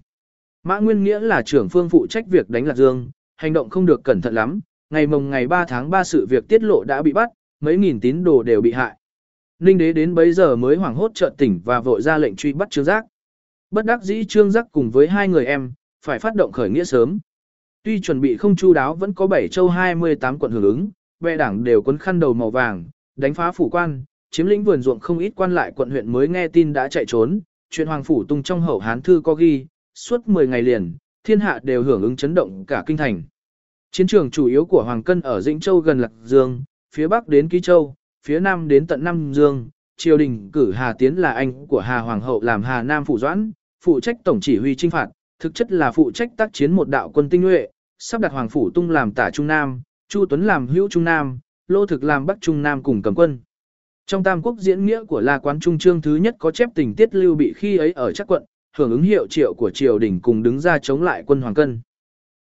Mã 0.62 0.78
Nguyên 0.78 1.05
Nghĩa 1.05 1.20
là 1.20 1.43
trưởng 1.43 1.68
phương 1.68 1.89
phụ 1.89 2.06
trách 2.06 2.24
việc 2.28 2.51
đánh 2.51 2.66
Lạc 2.66 2.77
Dương, 2.77 3.10
hành 3.36 3.52
động 3.52 3.70
không 3.70 3.86
được 3.86 4.05
cẩn 4.05 4.20
thận 4.20 4.35
lắm, 4.35 4.60
ngày 4.90 5.06
mồng 5.06 5.31
ngày 5.31 5.47
3 5.47 5.64
tháng 5.64 5.90
3 5.90 6.05
sự 6.05 6.27
việc 6.27 6.48
tiết 6.48 6.62
lộ 6.62 6.85
đã 6.85 7.02
bị 7.02 7.12
bắt, 7.12 7.31
mấy 7.61 7.77
nghìn 7.77 8.01
tín 8.01 8.24
đồ 8.24 8.43
đều 8.43 8.61
bị 8.61 8.73
hại. 8.73 8.97
Ninh 9.59 9.78
đế 9.78 9.93
đến 9.93 10.15
bấy 10.15 10.33
giờ 10.33 10.57
mới 10.57 10.77
hoảng 10.77 10.95
hốt 10.95 11.11
chợt 11.15 11.31
tỉnh 11.39 11.61
và 11.65 11.81
vội 11.81 12.03
ra 12.03 12.19
lệnh 12.19 12.37
truy 12.37 12.53
bắt 12.53 12.70
Trương 12.70 12.85
Giác. 12.85 13.05
Bất 13.70 13.85
đắc 13.85 14.03
dĩ 14.03 14.24
Trương 14.24 14.51
Giác 14.51 14.66
cùng 14.73 14.91
với 14.91 15.09
hai 15.09 15.28
người 15.28 15.47
em, 15.47 15.73
phải 16.05 16.19
phát 16.19 16.35
động 16.35 16.53
khởi 16.53 16.70
nghĩa 16.70 16.85
sớm. 16.85 17.19
Tuy 17.83 18.01
chuẩn 18.01 18.20
bị 18.20 18.37
không 18.37 18.57
chu 18.57 18.73
đáo 18.73 18.95
vẫn 18.95 19.15
có 19.15 19.27
7 19.27 19.49
châu 19.49 19.69
28 19.69 20.39
quận 20.39 20.53
hưởng 20.53 20.62
ứng, 20.62 20.91
vệ 21.20 21.37
đảng 21.37 21.65
đều 21.65 21.83
quấn 21.83 21.99
khăn 21.99 22.20
đầu 22.20 22.35
màu 22.35 22.51
vàng, 22.51 22.85
đánh 23.16 23.35
phá 23.35 23.53
phủ 23.53 23.69
quan, 23.69 24.05
chiếm 24.31 24.47
lĩnh 24.47 24.65
vườn 24.65 24.83
ruộng 24.83 25.01
không 25.01 25.19
ít 25.19 25.33
quan 25.37 25.55
lại 25.55 25.73
quận 25.77 25.91
huyện 25.91 26.12
mới 26.12 26.28
nghe 26.28 26.49
tin 26.49 26.73
đã 26.73 26.89
chạy 26.89 27.05
trốn, 27.07 27.41
chuyện 27.70 27.87
hoàng 27.87 28.05
phủ 28.05 28.24
tung 28.24 28.43
trong 28.43 28.61
hậu 28.61 28.78
hán 28.78 29.03
thư 29.03 29.20
có 29.24 29.35
ghi, 29.35 29.66
suốt 29.95 30.28
10 30.28 30.49
ngày 30.49 30.62
liền, 30.62 30.97
thiên 31.24 31.41
hạ 31.41 31.61
đều 31.62 31.83
hưởng 31.83 32.03
ứng 32.03 32.16
chấn 32.16 32.35
động 32.35 32.65
cả 32.66 32.83
kinh 32.87 32.97
thành. 32.97 33.23
Chiến 33.91 34.07
trường 34.07 34.31
chủ 34.31 34.47
yếu 34.47 34.65
của 34.65 34.83
Hoàng 34.83 35.03
Cân 35.03 35.20
ở 35.20 35.41
Dĩnh 35.41 35.61
Châu 35.61 35.81
gần 35.81 36.01
Lạc 36.01 36.12
Dương, 36.24 36.65
phía 36.97 37.09
bắc 37.09 37.28
đến 37.28 37.48
Ký 37.48 37.60
Châu, 37.60 37.94
phía 38.27 38.40
nam 38.40 38.68
đến 38.68 38.86
tận 38.86 39.05
Nam 39.05 39.32
Dương, 39.35 39.68
triều 39.97 40.16
đình 40.18 40.51
cử 40.52 40.73
Hà 40.73 40.93
Tiến 40.93 41.16
là 41.16 41.32
anh 41.32 41.66
của 41.66 41.81
Hà 41.81 41.98
Hoàng 41.98 42.20
hậu 42.20 42.40
làm 42.40 42.62
Hà 42.62 42.82
Nam 42.82 43.05
phụ 43.05 43.18
doãn, 43.18 43.52
phụ 43.85 44.01
trách 44.01 44.16
tổng 44.24 44.40
chỉ 44.40 44.59
huy 44.59 44.74
trinh 44.74 44.90
phạt, 44.90 45.09
thực 45.40 45.55
chất 45.55 45.73
là 45.73 45.93
phụ 45.93 46.10
trách 46.10 46.31
tác 46.36 46.52
chiến 46.52 46.73
một 46.73 46.89
đạo 46.89 47.10
quân 47.14 47.28
tinh 47.28 47.43
nhuệ, 47.43 47.68
sắp 47.98 48.20
đặt 48.20 48.32
Hoàng 48.32 48.48
phủ 48.48 48.70
tung 48.70 48.90
làm 48.90 49.12
tả 49.12 49.31
trung 49.31 49.47
nam, 49.47 49.82
Chu 50.09 50.27
Tuấn 50.27 50.47
làm 50.47 50.66
hữu 50.66 50.89
trung 50.89 51.05
nam, 51.05 51.39
Lô 51.68 51.86
Thực 51.86 52.05
làm 52.05 52.27
bắc 52.27 52.39
trung 52.40 52.62
nam 52.62 52.82
cùng 52.82 53.02
cầm 53.02 53.14
quân. 53.14 53.39
Trong 54.06 54.23
Tam 54.23 54.43
Quốc 54.43 54.56
diễn 54.59 54.86
nghĩa 54.86 55.05
của 55.05 55.20
La 55.20 55.39
Quán 55.39 55.60
Trung 55.60 55.78
Trương 55.78 56.02
thứ 56.02 56.16
nhất 56.16 56.36
có 56.39 56.51
chép 56.51 56.68
tình 56.74 56.94
tiết 56.94 57.14
lưu 57.14 57.35
bị 57.35 57.52
khi 57.56 57.77
ấy 57.77 57.93
ở 57.93 58.12
chắc 58.12 58.27
quận, 58.27 58.44
hưởng 58.77 58.90
ứng 58.90 59.02
hiệu 59.02 59.27
triệu 59.27 59.55
của 59.55 59.70
triều 59.70 59.98
đình 59.98 60.20
cùng 60.20 60.43
đứng 60.43 60.60
ra 60.60 60.78
chống 60.78 61.02
lại 61.02 61.23
quân 61.27 61.40
Hoàng 61.40 61.55
Cân. 61.55 61.81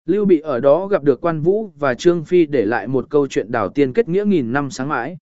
Lưu 0.06 0.24
Bị 0.24 0.40
ở 0.40 0.60
đó 0.60 0.86
gặp 0.86 1.02
được 1.02 1.20
quan 1.20 1.40
vũ 1.40 1.70
và 1.78 1.94
Trương 1.94 2.24
Phi 2.24 2.46
để 2.46 2.64
lại 2.64 2.88
một 2.88 3.06
câu 3.10 3.26
chuyện 3.26 3.52
đảo 3.52 3.68
tiên 3.68 3.92
kết 3.92 4.08
nghĩa 4.08 4.24
nghìn 4.24 4.52
năm 4.52 4.70
sáng 4.70 4.88
mãi. 4.88 5.16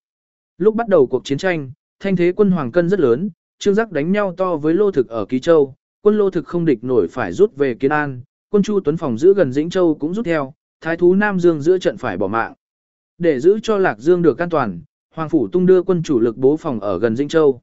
Lúc 0.58 0.74
bắt 0.74 0.88
đầu 0.88 1.06
cuộc 1.06 1.24
chiến 1.24 1.38
tranh, 1.38 1.72
thanh 2.00 2.16
thế 2.16 2.32
quân 2.36 2.50
Hoàng 2.50 2.72
Cân 2.72 2.88
rất 2.88 3.00
lớn, 3.00 3.30
Trương 3.58 3.74
Giác 3.74 3.92
đánh 3.92 4.12
nhau 4.12 4.34
to 4.36 4.56
với 4.56 4.74
Lô 4.74 4.90
Thực 4.90 5.08
ở 5.08 5.24
Ký 5.24 5.40
Châu, 5.40 5.74
quân 6.02 6.18
Lô 6.18 6.30
Thực 6.30 6.46
không 6.46 6.64
địch 6.64 6.84
nổi 6.84 7.08
phải 7.08 7.32
rút 7.32 7.56
về 7.56 7.74
Kiến 7.74 7.92
An, 7.92 8.22
quân 8.50 8.62
Chu 8.62 8.80
Tuấn 8.80 8.96
phòng 8.96 9.18
giữ 9.18 9.34
gần 9.34 9.52
Dĩnh 9.52 9.70
Châu 9.70 9.94
cũng 9.94 10.14
rút 10.14 10.26
theo, 10.26 10.54
thái 10.80 10.96
thú 10.96 11.14
Nam 11.14 11.40
Dương 11.40 11.60
giữa 11.60 11.78
trận 11.78 11.96
phải 11.96 12.16
bỏ 12.16 12.26
mạng. 12.26 12.54
Để 13.18 13.40
giữ 13.40 13.58
cho 13.62 13.78
Lạc 13.78 13.98
Dương 13.98 14.22
được 14.22 14.38
an 14.38 14.50
toàn, 14.50 14.80
Hoàng 15.14 15.28
Phủ 15.28 15.48
tung 15.48 15.66
đưa 15.66 15.82
quân 15.82 16.02
chủ 16.02 16.20
lực 16.20 16.36
bố 16.36 16.56
phòng 16.56 16.80
ở 16.80 16.98
gần 16.98 17.16
Dĩnh 17.16 17.28
Châu. 17.28 17.60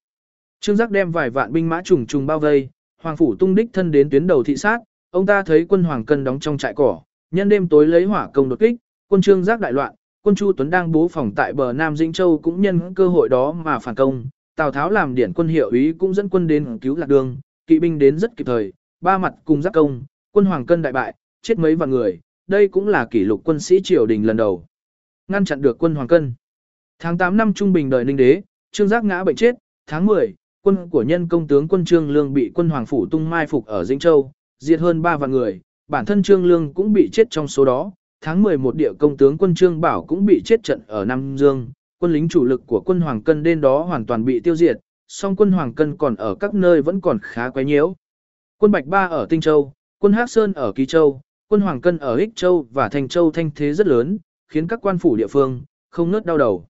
Trương 0.59 0.75
Giác 0.75 0.91
đem 0.91 1.11
vài 1.11 1.29
vạn 1.29 1.53
binh 1.53 1.69
mã 1.69 1.81
trùng 1.81 2.05
trùng 2.05 2.25
bao 2.25 2.39
vây, 2.39 2.69
Hoàng 3.01 3.17
Phủ 3.17 3.35
tung 3.35 3.55
đích 3.55 3.69
thân 3.73 3.91
đến 3.91 4.09
tuyến 4.09 4.27
đầu 4.27 4.43
thị 4.43 4.57
sát, 4.57 4.79
ông 5.11 5.25
ta 5.25 5.43
thấy 5.43 5.65
quân 5.69 5.83
Hoàng 5.83 6.05
Cân 6.05 6.23
đóng 6.23 6.39
trong 6.39 6.57
trại 6.57 6.73
cỏ, 6.73 7.01
nhân 7.31 7.49
đêm 7.49 7.67
tối 7.67 7.87
lấy 7.87 8.05
hỏa 8.05 8.29
công 8.33 8.49
đột 8.49 8.59
kích, 8.59 8.75
quân 9.07 9.21
Trương 9.21 9.43
Giác 9.43 9.59
đại 9.59 9.73
loạn, 9.73 9.95
quân 10.21 10.35
Chu 10.35 10.51
Tuấn 10.57 10.69
đang 10.69 10.91
bố 10.91 11.07
phòng 11.07 11.31
tại 11.35 11.53
bờ 11.53 11.73
Nam 11.73 11.97
Dĩnh 11.97 12.13
Châu 12.13 12.39
cũng 12.39 12.61
nhân 12.61 12.93
cơ 12.93 13.07
hội 13.07 13.29
đó 13.29 13.51
mà 13.51 13.79
phản 13.79 13.95
công. 13.95 14.25
Tào 14.55 14.71
Tháo 14.71 14.89
làm 14.89 15.15
điển 15.15 15.33
quân 15.33 15.47
hiệu 15.47 15.69
ý 15.69 15.93
cũng 15.93 16.13
dẫn 16.13 16.29
quân 16.29 16.47
đến 16.47 16.77
cứu 16.79 16.95
lạc 16.95 17.09
đường, 17.09 17.37
kỵ 17.67 17.79
binh 17.79 17.99
đến 17.99 18.17
rất 18.17 18.37
kịp 18.37 18.43
thời, 18.43 18.73
ba 19.01 19.17
mặt 19.17 19.33
cùng 19.45 19.61
giáp 19.61 19.73
công, 19.73 20.03
quân 20.31 20.45
Hoàng 20.45 20.65
Cân 20.65 20.81
đại 20.81 20.93
bại, 20.93 21.15
chết 21.41 21.59
mấy 21.59 21.75
vạn 21.75 21.89
người, 21.89 22.19
đây 22.47 22.67
cũng 22.67 22.87
là 22.87 23.05
kỷ 23.05 23.23
lục 23.23 23.41
quân 23.43 23.59
sĩ 23.59 23.81
triều 23.83 24.05
đình 24.05 24.25
lần 24.25 24.37
đầu. 24.37 24.65
Ngăn 25.27 25.45
chặn 25.45 25.61
được 25.61 25.77
quân 25.79 25.95
Hoàng 25.95 26.07
Cân. 26.07 26.33
Tháng 26.99 27.17
8 27.17 27.37
năm 27.37 27.53
trung 27.53 27.73
bình 27.73 27.89
đời 27.89 28.05
Ninh 28.05 28.17
đế, 28.17 28.41
Trương 28.71 28.87
Giác 28.87 29.05
ngã 29.05 29.23
bệnh 29.23 29.35
chết, 29.35 29.55
tháng 29.87 30.05
10, 30.05 30.35
quân 30.61 30.89
của 30.89 31.03
nhân 31.03 31.27
công 31.27 31.47
tướng 31.47 31.67
quân 31.67 31.85
Trương 31.85 32.09
Lương 32.09 32.33
bị 32.33 32.51
quân 32.53 32.69
Hoàng 32.69 32.85
phủ 32.85 33.05
tung 33.05 33.29
mai 33.29 33.47
phục 33.47 33.65
ở 33.65 33.83
Dĩnh 33.83 33.99
Châu, 33.99 34.31
diệt 34.59 34.79
hơn 34.79 35.01
3 35.01 35.17
vạn 35.17 35.31
người, 35.31 35.61
bản 35.91 36.05
thân 36.05 36.23
Trương 36.23 36.45
Lương 36.45 36.73
cũng 36.73 36.93
bị 36.93 37.09
chết 37.11 37.27
trong 37.29 37.47
số 37.47 37.65
đó. 37.65 37.91
Tháng 38.21 38.43
11 38.43 38.75
địa 38.75 38.93
công 38.99 39.17
tướng 39.17 39.37
quân 39.37 39.55
Trương 39.55 39.81
Bảo 39.81 40.03
cũng 40.03 40.25
bị 40.25 40.41
chết 40.45 40.63
trận 40.63 40.81
ở 40.87 41.05
Nam 41.05 41.37
Dương, 41.37 41.71
quân 41.99 42.13
lính 42.13 42.29
chủ 42.29 42.45
lực 42.45 42.61
của 42.67 42.81
quân 42.85 43.01
Hoàng 43.01 43.23
Cân 43.23 43.43
đến 43.43 43.61
đó 43.61 43.83
hoàn 43.83 44.05
toàn 44.05 44.25
bị 44.25 44.39
tiêu 44.39 44.55
diệt, 44.55 44.77
song 45.07 45.35
quân 45.35 45.51
Hoàng 45.51 45.73
Cân 45.73 45.97
còn 45.97 46.15
ở 46.15 46.35
các 46.35 46.53
nơi 46.53 46.81
vẫn 46.81 47.01
còn 47.01 47.19
khá 47.21 47.49
quái 47.49 47.65
nhiễu. 47.65 47.95
Quân 48.57 48.71
Bạch 48.71 48.85
Ba 48.85 49.07
ở 49.07 49.25
Tinh 49.29 49.41
Châu, 49.41 49.73
quân 49.99 50.13
Hắc 50.13 50.29
Sơn 50.29 50.53
ở 50.53 50.71
kỳ 50.71 50.85
Châu, 50.85 51.21
quân 51.47 51.61
Hoàng 51.61 51.81
Cân 51.81 51.97
ở 51.97 52.15
Ích 52.15 52.29
Châu 52.35 52.67
và 52.71 52.89
Thành 52.89 53.07
Châu 53.07 53.31
thanh 53.31 53.51
thế 53.55 53.73
rất 53.73 53.87
lớn, 53.87 54.17
khiến 54.47 54.67
các 54.67 54.79
quan 54.81 54.97
phủ 54.97 55.15
địa 55.15 55.27
phương 55.27 55.61
không 55.89 56.11
nớt 56.11 56.25
đau 56.25 56.37
đầu. 56.37 56.65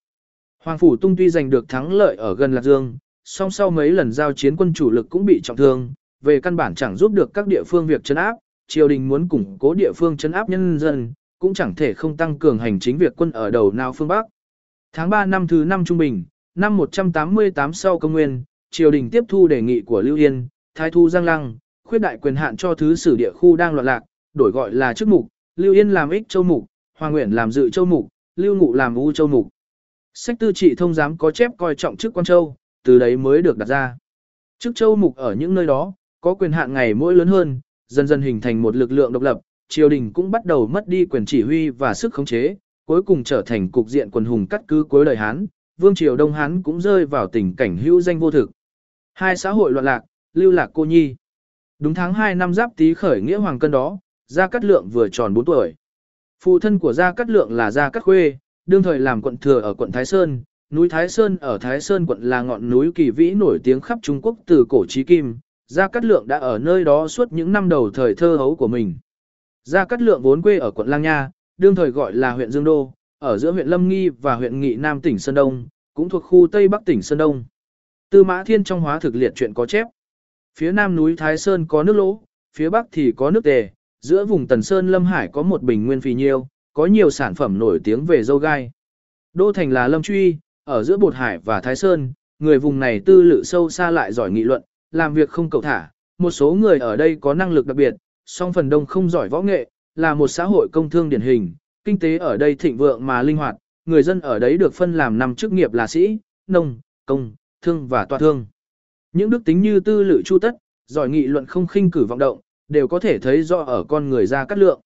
Hoàng 0.64 0.77
phủ 0.77 0.95
Tung 0.95 1.15
tuy 1.15 1.30
giành 1.30 1.49
được 1.49 1.69
thắng 1.69 1.93
lợi 1.93 2.15
ở 2.15 2.35
gần 2.35 2.56
Lạc 2.56 2.61
Dương, 2.61 2.98
song 3.23 3.52
sau 3.52 3.72
mấy 3.72 3.91
lần 3.91 4.11
giao 4.11 4.34
chiến 4.34 4.56
quân 4.56 4.73
chủ 4.73 4.91
lực 4.91 5.07
cũng 5.10 5.26
bị 5.26 5.41
trọng 5.43 5.57
thương, 5.57 5.93
về 6.22 6.39
căn 6.39 6.56
bản 6.56 6.76
chẳng 6.76 6.95
giúp 6.95 7.11
được 7.11 7.34
các 7.34 7.48
địa 7.48 7.64
phương 7.64 7.88
việc 7.88 8.03
chấn 8.03 8.18
áp, 8.18 8.35
triều 8.67 8.88
đình 8.88 9.07
muốn 9.07 9.27
củng 9.27 9.57
cố 9.59 9.73
địa 9.73 9.91
phương 9.95 10.17
chấn 10.17 10.31
áp 10.31 10.49
nhân 10.49 10.79
dân, 10.79 11.13
cũng 11.39 11.53
chẳng 11.53 11.75
thể 11.75 11.93
không 11.93 12.17
tăng 12.17 12.39
cường 12.39 12.59
hành 12.59 12.79
chính 12.79 12.97
việc 12.97 13.13
quân 13.15 13.31
ở 13.31 13.51
đầu 13.51 13.71
nào 13.71 13.93
phương 13.93 14.07
Bắc. 14.07 14.25
Tháng 14.93 15.09
3 15.09 15.25
năm 15.25 15.47
thứ 15.47 15.65
5 15.65 15.85
trung 15.85 15.97
bình, 15.97 16.23
năm 16.55 16.77
188 16.77 17.73
sau 17.73 17.99
công 17.99 18.11
nguyên, 18.11 18.43
triều 18.71 18.91
đình 18.91 19.09
tiếp 19.09 19.23
thu 19.27 19.47
đề 19.47 19.61
nghị 19.61 19.81
của 19.81 20.01
Lưu 20.01 20.17
Yên, 20.17 20.47
Thái 20.75 20.91
Thu 20.91 21.09
Giang 21.09 21.25
Lăng, 21.25 21.57
khuyết 21.83 21.99
đại 21.99 22.17
quyền 22.21 22.35
hạn 22.35 22.57
cho 22.57 22.75
thứ 22.75 22.95
sử 22.95 23.15
địa 23.15 23.31
khu 23.31 23.55
đang 23.55 23.73
loạn 23.73 23.85
lạc, 23.85 24.03
đổi 24.33 24.51
gọi 24.51 24.73
là 24.73 24.93
chức 24.93 25.07
mục, 25.07 25.27
Lưu 25.55 25.73
Yên 25.73 25.89
làm 25.89 26.09
ích 26.09 26.29
châu 26.29 26.43
mục, 26.43 26.65
Hoàng 26.97 27.11
Nguyễn 27.11 27.31
làm 27.31 27.51
dự 27.51 27.69
châu 27.69 27.85
mục, 27.85 28.07
Lưu 28.35 28.55
Ngụ 28.55 28.73
làm 28.73 28.95
u 28.95 29.11
châu 29.11 29.27
mục. 29.27 29.47
Sách 30.13 30.35
tư 30.39 30.51
trị 30.53 30.75
thông 30.75 30.93
giám 30.93 31.17
có 31.17 31.31
chép 31.31 31.51
coi 31.57 31.75
trọng 31.75 31.97
chức 31.97 32.13
quan 32.13 32.25
châu, 32.25 32.55
từ 32.83 32.99
đấy 32.99 33.17
mới 33.17 33.41
được 33.41 33.57
đặt 33.57 33.65
ra. 33.65 33.97
Chức 34.59 34.75
châu 34.75 34.95
mục 34.95 35.15
ở 35.15 35.33
những 35.33 35.53
nơi 35.53 35.65
đó, 35.65 35.93
có 36.21 36.33
quyền 36.33 36.51
hạn 36.51 36.73
ngày 36.73 36.93
mỗi 36.93 37.15
lớn 37.15 37.27
hơn, 37.27 37.59
dần 37.91 38.07
dần 38.07 38.22
hình 38.22 38.41
thành 38.41 38.61
một 38.61 38.76
lực 38.76 38.91
lượng 38.91 39.13
độc 39.13 39.23
lập, 39.23 39.39
triều 39.69 39.89
đình 39.89 40.13
cũng 40.13 40.31
bắt 40.31 40.45
đầu 40.45 40.68
mất 40.68 40.88
đi 40.88 41.05
quyền 41.05 41.26
chỉ 41.26 41.41
huy 41.41 41.69
và 41.69 41.93
sức 41.93 42.13
khống 42.13 42.26
chế, 42.26 42.55
cuối 42.85 43.01
cùng 43.01 43.23
trở 43.23 43.41
thành 43.41 43.72
cục 43.72 43.88
diện 43.88 44.09
quần 44.11 44.26
hùng 44.26 44.47
cắt 44.47 44.61
cứ 44.68 44.84
cuối 44.84 45.05
đời 45.05 45.15
Hán, 45.15 45.45
vương 45.77 45.95
triều 45.95 46.15
Đông 46.15 46.34
Hán 46.34 46.63
cũng 46.63 46.81
rơi 46.81 47.05
vào 47.05 47.27
tình 47.27 47.55
cảnh 47.55 47.77
hữu 47.77 48.01
danh 48.01 48.19
vô 48.19 48.31
thực. 48.31 48.51
Hai 49.13 49.38
xã 49.38 49.51
hội 49.51 49.72
loạn 49.72 49.85
lạc, 49.85 50.01
lưu 50.34 50.51
lạc 50.51 50.69
cô 50.73 50.85
nhi. 50.85 51.15
Đúng 51.80 51.93
tháng 51.93 52.13
2 52.13 52.35
năm 52.35 52.53
giáp 52.53 52.72
tý 52.77 52.93
khởi 52.93 53.22
nghĩa 53.22 53.38
hoàng 53.38 53.59
cân 53.59 53.72
đó, 53.72 53.99
Gia 54.27 54.47
Cát 54.47 54.65
Lượng 54.65 54.89
vừa 54.89 55.09
tròn 55.09 55.34
4 55.34 55.45
tuổi. 55.45 55.73
Phụ 56.43 56.59
thân 56.59 56.80
của 56.80 56.93
Gia 56.93 57.13
Cát 57.13 57.30
Lượng 57.30 57.51
là 57.51 57.72
Gia 57.72 57.89
Cát 57.89 58.03
Khuê, 58.03 58.38
đương 58.65 58.84
thời 58.84 58.99
làm 58.99 59.22
quận 59.22 59.38
thừa 59.38 59.59
ở 59.59 59.73
quận 59.73 59.91
Thái 59.91 60.05
Sơn. 60.05 60.43
Núi 60.72 60.89
Thái 60.89 61.09
Sơn 61.09 61.38
ở 61.38 61.57
Thái 61.57 61.81
Sơn 61.81 62.05
quận 62.05 62.22
là 62.22 62.41
ngọn 62.41 62.69
núi 62.69 62.91
kỳ 62.95 63.09
vĩ 63.09 63.31
nổi 63.31 63.59
tiếng 63.63 63.81
khắp 63.81 63.99
Trung 64.01 64.22
Quốc 64.22 64.38
từ 64.45 64.65
cổ 64.69 64.85
chí 64.89 65.03
kim. 65.03 65.35
Gia 65.72 65.88
Cát 65.88 66.06
Lượng 66.06 66.27
đã 66.27 66.38
ở 66.38 66.57
nơi 66.57 66.84
đó 66.84 67.07
suốt 67.07 67.34
những 67.34 67.52
năm 67.52 67.69
đầu 67.69 67.91
thời 67.93 68.15
thơ 68.15 68.35
hấu 68.35 68.56
của 68.56 68.68
mình. 68.68 68.95
Gia 69.64 69.85
Cát 69.85 70.02
Lượng 70.02 70.22
vốn 70.22 70.41
quê 70.41 70.57
ở 70.57 70.72
quận 70.72 70.88
Lang 70.88 71.02
Nha, 71.02 71.30
đương 71.57 71.76
thời 71.76 71.89
gọi 71.91 72.14
là 72.14 72.31
huyện 72.31 72.52
Dương 72.52 72.64
Đô, 72.64 72.93
ở 73.19 73.38
giữa 73.38 73.52
huyện 73.52 73.68
Lâm 73.68 73.88
Nghi 73.88 74.10
và 74.10 74.35
huyện 74.35 74.61
Nghị 74.61 74.76
Nam 74.76 75.02
tỉnh 75.02 75.19
Sơn 75.19 75.35
Đông, 75.35 75.68
cũng 75.93 76.10
thuộc 76.10 76.23
khu 76.23 76.48
Tây 76.48 76.68
Bắc 76.68 76.85
tỉnh 76.85 77.02
Sơn 77.02 77.18
Đông. 77.18 77.43
Tư 78.10 78.23
Mã 78.23 78.43
Thiên 78.43 78.64
trong 78.64 78.81
hóa 78.81 78.99
thực 78.99 79.15
liệt 79.15 79.31
chuyện 79.35 79.53
có 79.53 79.65
chép. 79.65 79.88
Phía 80.60 80.72
nam 80.72 80.95
núi 80.95 81.15
Thái 81.18 81.38
Sơn 81.38 81.65
có 81.68 81.84
nước 81.84 81.95
lỗ, 81.95 82.22
phía 82.57 82.69
bắc 82.69 82.85
thì 82.91 83.11
có 83.15 83.31
nước 83.31 83.43
tề, 83.43 83.69
giữa 84.02 84.26
vùng 84.26 84.48
Tần 84.48 84.61
Sơn 84.61 84.88
Lâm 84.88 85.06
Hải 85.06 85.27
có 85.27 85.43
một 85.43 85.64
bình 85.64 85.85
nguyên 85.85 86.02
phì 86.02 86.14
nhiêu, 86.14 86.48
có 86.73 86.85
nhiều 86.85 87.10
sản 87.10 87.35
phẩm 87.35 87.60
nổi 87.60 87.80
tiếng 87.84 88.06
về 88.06 88.23
dâu 88.23 88.38
gai. 88.38 88.72
Đô 89.34 89.53
thành 89.53 89.72
là 89.72 89.88
Lâm 89.88 90.02
Truy, 90.02 90.38
ở 90.64 90.84
giữa 90.84 90.98
Bột 90.98 91.15
Hải 91.15 91.38
và 91.38 91.61
Thái 91.61 91.76
Sơn, 91.76 92.14
người 92.39 92.60
vùng 92.60 92.80
này 92.80 93.02
tư 93.06 93.22
lự 93.22 93.43
sâu 93.43 93.69
xa 93.69 93.91
lại 93.91 94.14
giỏi 94.14 94.31
nghị 94.31 94.43
luận, 94.43 94.61
làm 94.91 95.13
việc 95.13 95.30
không 95.30 95.49
cầu 95.49 95.61
thả. 95.61 95.89
Một 96.18 96.31
số 96.31 96.53
người 96.53 96.80
ở 96.80 96.95
đây 96.95 97.18
có 97.22 97.34
năng 97.34 97.51
lực 97.51 97.68
đặc 97.68 97.77
biệt, 97.77 97.93
song 98.26 98.53
phần 98.53 98.69
đông 98.69 98.85
không 98.85 99.09
giỏi 99.09 99.30
võ 99.30 99.41
nghệ, 99.41 99.69
là 99.95 100.13
một 100.13 100.27
xã 100.27 100.43
hội 100.43 100.68
công 100.72 100.89
thương 100.89 101.09
điển 101.09 101.22
hình, 101.22 101.53
kinh 101.84 101.99
tế 101.99 102.18
ở 102.18 102.38
đây 102.38 102.55
thịnh 102.55 102.77
vượng 102.77 103.05
mà 103.05 103.22
linh 103.22 103.38
hoạt, 103.38 103.55
người 103.85 104.03
dân 104.03 104.19
ở 104.19 104.39
đấy 104.39 104.57
được 104.57 104.73
phân 104.73 104.93
làm 104.93 105.18
năm 105.18 105.35
chức 105.35 105.51
nghiệp 105.51 105.73
là 105.73 105.88
sĩ, 105.88 106.18
nông, 106.47 106.80
công, 107.05 107.34
thương 107.61 107.88
và 107.88 108.05
tòa 108.05 108.19
thương. 108.19 108.45
Những 109.11 109.30
đức 109.30 109.41
tính 109.45 109.61
như 109.61 109.80
tư 109.80 110.03
lự 110.03 110.22
chu 110.26 110.39
tất, 110.39 110.55
giỏi 110.88 111.09
nghị 111.09 111.27
luận 111.27 111.45
không 111.45 111.68
khinh 111.68 111.91
cử 111.91 112.05
vọng 112.05 112.19
động, 112.19 112.39
đều 112.68 112.88
có 112.88 112.99
thể 112.99 113.19
thấy 113.19 113.43
rõ 113.43 113.57
ở 113.57 113.84
con 113.84 114.09
người 114.09 114.26
ra 114.26 114.45
cắt 114.45 114.57
lượng. 114.57 114.81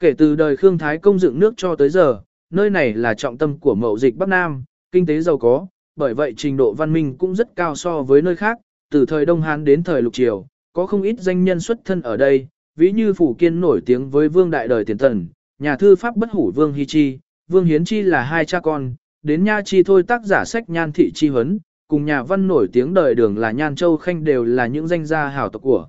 Kể 0.00 0.12
từ 0.18 0.36
đời 0.36 0.56
Khương 0.56 0.78
Thái 0.78 0.98
công 0.98 1.18
dựng 1.18 1.38
nước 1.38 1.54
cho 1.56 1.76
tới 1.76 1.88
giờ, 1.88 2.20
nơi 2.50 2.70
này 2.70 2.94
là 2.94 3.14
trọng 3.14 3.38
tâm 3.38 3.58
của 3.58 3.74
mậu 3.74 3.98
dịch 3.98 4.16
Bắc 4.16 4.28
Nam, 4.28 4.64
kinh 4.92 5.06
tế 5.06 5.20
giàu 5.20 5.38
có, 5.38 5.66
bởi 5.96 6.14
vậy 6.14 6.34
trình 6.36 6.56
độ 6.56 6.74
văn 6.74 6.92
minh 6.92 7.18
cũng 7.18 7.34
rất 7.34 7.56
cao 7.56 7.74
so 7.74 8.02
với 8.02 8.22
nơi 8.22 8.36
khác, 8.36 8.58
từ 8.90 9.06
thời 9.06 9.26
Đông 9.26 9.42
Hán 9.42 9.64
đến 9.64 9.82
thời 9.82 10.02
Lục 10.02 10.12
Triều, 10.12 10.46
có 10.72 10.86
không 10.86 11.02
ít 11.02 11.16
danh 11.18 11.44
nhân 11.44 11.60
xuất 11.60 11.78
thân 11.84 12.02
ở 12.02 12.16
đây, 12.16 12.46
ví 12.76 12.92
như 12.92 13.12
Phủ 13.12 13.34
Kiên 13.38 13.60
nổi 13.60 13.80
tiếng 13.86 14.10
với 14.10 14.28
vương 14.28 14.50
đại 14.50 14.68
đời 14.68 14.84
tiền 14.84 14.98
tần, 14.98 15.28
nhà 15.58 15.76
thư 15.76 15.96
pháp 15.96 16.16
bất 16.16 16.30
hủ 16.30 16.52
vương 16.54 16.72
Hy 16.72 16.86
Chi, 16.86 17.18
vương 17.48 17.64
Hiến 17.64 17.84
Chi 17.84 18.02
là 18.02 18.22
hai 18.22 18.44
cha 18.44 18.60
con, 18.60 18.94
đến 19.22 19.44
Nha 19.44 19.60
Chi 19.64 19.82
thôi 19.82 20.02
tác 20.02 20.24
giả 20.24 20.44
sách 20.44 20.70
nhan 20.70 20.92
thị 20.92 21.12
chi 21.14 21.28
huấn, 21.28 21.58
cùng 21.88 22.04
nhà 22.04 22.22
văn 22.22 22.48
nổi 22.48 22.68
tiếng 22.72 22.94
đời 22.94 23.14
đường 23.14 23.38
là 23.38 23.50
Nhan 23.50 23.76
Châu 23.76 23.96
Khanh 23.96 24.24
đều 24.24 24.44
là 24.44 24.66
những 24.66 24.88
danh 24.88 25.04
gia 25.04 25.28
hào 25.28 25.48
tộc 25.48 25.62
của 25.62 25.88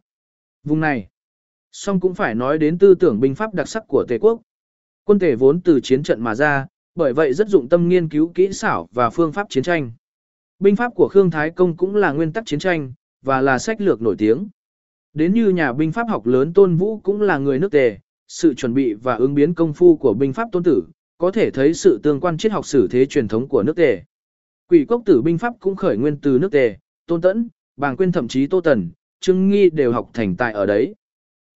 vùng 0.63 0.79
này. 0.79 1.07
Song 1.71 1.99
cũng 1.99 2.13
phải 2.13 2.35
nói 2.35 2.57
đến 2.57 2.77
tư 2.77 2.95
tưởng 2.95 3.19
binh 3.19 3.35
pháp 3.35 3.53
đặc 3.53 3.67
sắc 3.67 3.83
của 3.87 4.05
Tề 4.07 4.17
quốc. 4.17 4.41
Quân 5.03 5.19
Tề 5.19 5.35
vốn 5.35 5.61
từ 5.61 5.79
chiến 5.79 6.03
trận 6.03 6.21
mà 6.21 6.35
ra, 6.35 6.65
bởi 6.95 7.13
vậy 7.13 7.33
rất 7.33 7.47
dụng 7.47 7.69
tâm 7.69 7.89
nghiên 7.89 8.09
cứu 8.09 8.31
kỹ 8.35 8.53
xảo 8.53 8.87
và 8.91 9.09
phương 9.09 9.31
pháp 9.31 9.47
chiến 9.49 9.63
tranh 9.63 9.91
binh 10.59 10.75
pháp 10.75 10.91
của 10.95 11.07
Khương 11.11 11.31
Thái 11.31 11.49
Công 11.49 11.77
cũng 11.77 11.95
là 11.95 12.11
nguyên 12.11 12.33
tắc 12.33 12.45
chiến 12.45 12.59
tranh, 12.59 12.93
và 13.21 13.41
là 13.41 13.59
sách 13.59 13.81
lược 13.81 14.01
nổi 14.01 14.15
tiếng. 14.17 14.47
Đến 15.13 15.33
như 15.33 15.49
nhà 15.49 15.73
binh 15.73 15.91
pháp 15.91 16.09
học 16.09 16.25
lớn 16.25 16.53
Tôn 16.53 16.75
Vũ 16.75 16.99
cũng 16.99 17.21
là 17.21 17.37
người 17.37 17.59
nước 17.59 17.71
tề, 17.71 17.97
sự 18.27 18.53
chuẩn 18.53 18.73
bị 18.73 18.93
và 18.93 19.15
ứng 19.15 19.35
biến 19.35 19.53
công 19.53 19.73
phu 19.73 19.97
của 19.97 20.13
binh 20.13 20.33
pháp 20.33 20.49
tôn 20.51 20.63
tử, 20.63 20.83
có 21.17 21.31
thể 21.31 21.51
thấy 21.51 21.73
sự 21.73 21.99
tương 22.03 22.19
quan 22.19 22.37
triết 22.37 22.51
học 22.51 22.65
sử 22.65 22.87
thế 22.91 23.05
truyền 23.05 23.27
thống 23.27 23.47
của 23.47 23.63
nước 23.63 23.75
tề. 23.75 24.03
Quỷ 24.69 24.85
cốc 24.85 25.01
tử 25.05 25.21
binh 25.21 25.37
pháp 25.37 25.53
cũng 25.59 25.75
khởi 25.75 25.97
nguyên 25.97 26.17
từ 26.17 26.39
nước 26.39 26.51
tề, 26.51 26.75
tôn 27.07 27.21
tẫn, 27.21 27.49
bàng 27.77 27.97
quyên 27.97 28.11
thậm 28.11 28.27
chí 28.27 28.47
tô 28.47 28.61
tần, 28.61 28.89
trưng 29.19 29.49
nghi 29.49 29.69
đều 29.69 29.91
học 29.91 30.09
thành 30.13 30.35
tài 30.35 30.53
ở 30.53 30.65
đấy. 30.65 30.95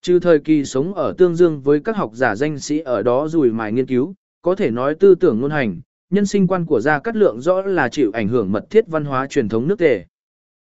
Trừ 0.01 0.19
thời 0.19 0.39
kỳ 0.39 0.65
sống 0.65 0.93
ở 0.93 1.13
tương 1.17 1.35
dương 1.35 1.61
với 1.61 1.79
các 1.79 1.95
học 1.95 2.11
giả 2.13 2.35
danh 2.35 2.59
sĩ 2.59 2.79
ở 2.79 3.03
đó 3.03 3.27
rùi 3.27 3.51
mài 3.51 3.71
nghiên 3.71 3.85
cứu, 3.85 4.13
có 4.41 4.55
thể 4.55 4.71
nói 4.71 4.95
tư 4.95 5.15
tưởng 5.15 5.39
ngôn 5.39 5.51
hành, 5.51 5.81
nhân 6.11 6.25
sinh 6.25 6.47
quan 6.47 6.65
của 6.65 6.81
Gia 6.81 6.99
Cát 6.99 7.15
Lượng 7.15 7.41
rõ 7.41 7.61
là 7.61 7.89
chịu 7.89 8.11
ảnh 8.13 8.27
hưởng 8.27 8.51
mật 8.51 8.69
thiết 8.69 8.87
văn 8.87 9.05
hóa 9.05 9.27
truyền 9.27 9.49
thống 9.49 9.67
nước 9.67 9.79
tề. 9.79 10.05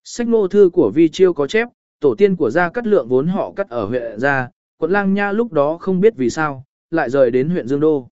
Sách 0.03 0.27
ngô 0.27 0.47
thư 0.47 0.69
của 0.73 0.91
Vi 0.95 1.09
Chiêu 1.09 1.33
có 1.33 1.47
chép, 1.47 1.67
tổ 1.99 2.15
tiên 2.15 2.35
của 2.35 2.49
Gia 2.49 2.69
Cát 2.69 2.87
Lượng 2.87 3.07
vốn 3.07 3.27
họ 3.27 3.53
cắt 3.55 3.69
ở 3.69 3.85
huyện 3.85 4.19
Gia, 4.19 4.49
quận 4.77 4.91
Lang 4.91 5.13
Nha 5.13 5.31
lúc 5.31 5.51
đó 5.51 5.77
không 5.77 5.99
biết 5.99 6.13
vì 6.17 6.29
sao, 6.29 6.63
lại 6.91 7.09
rời 7.09 7.31
đến 7.31 7.49
huyện 7.49 7.67
Dương 7.67 7.79
Đô. 7.79 8.07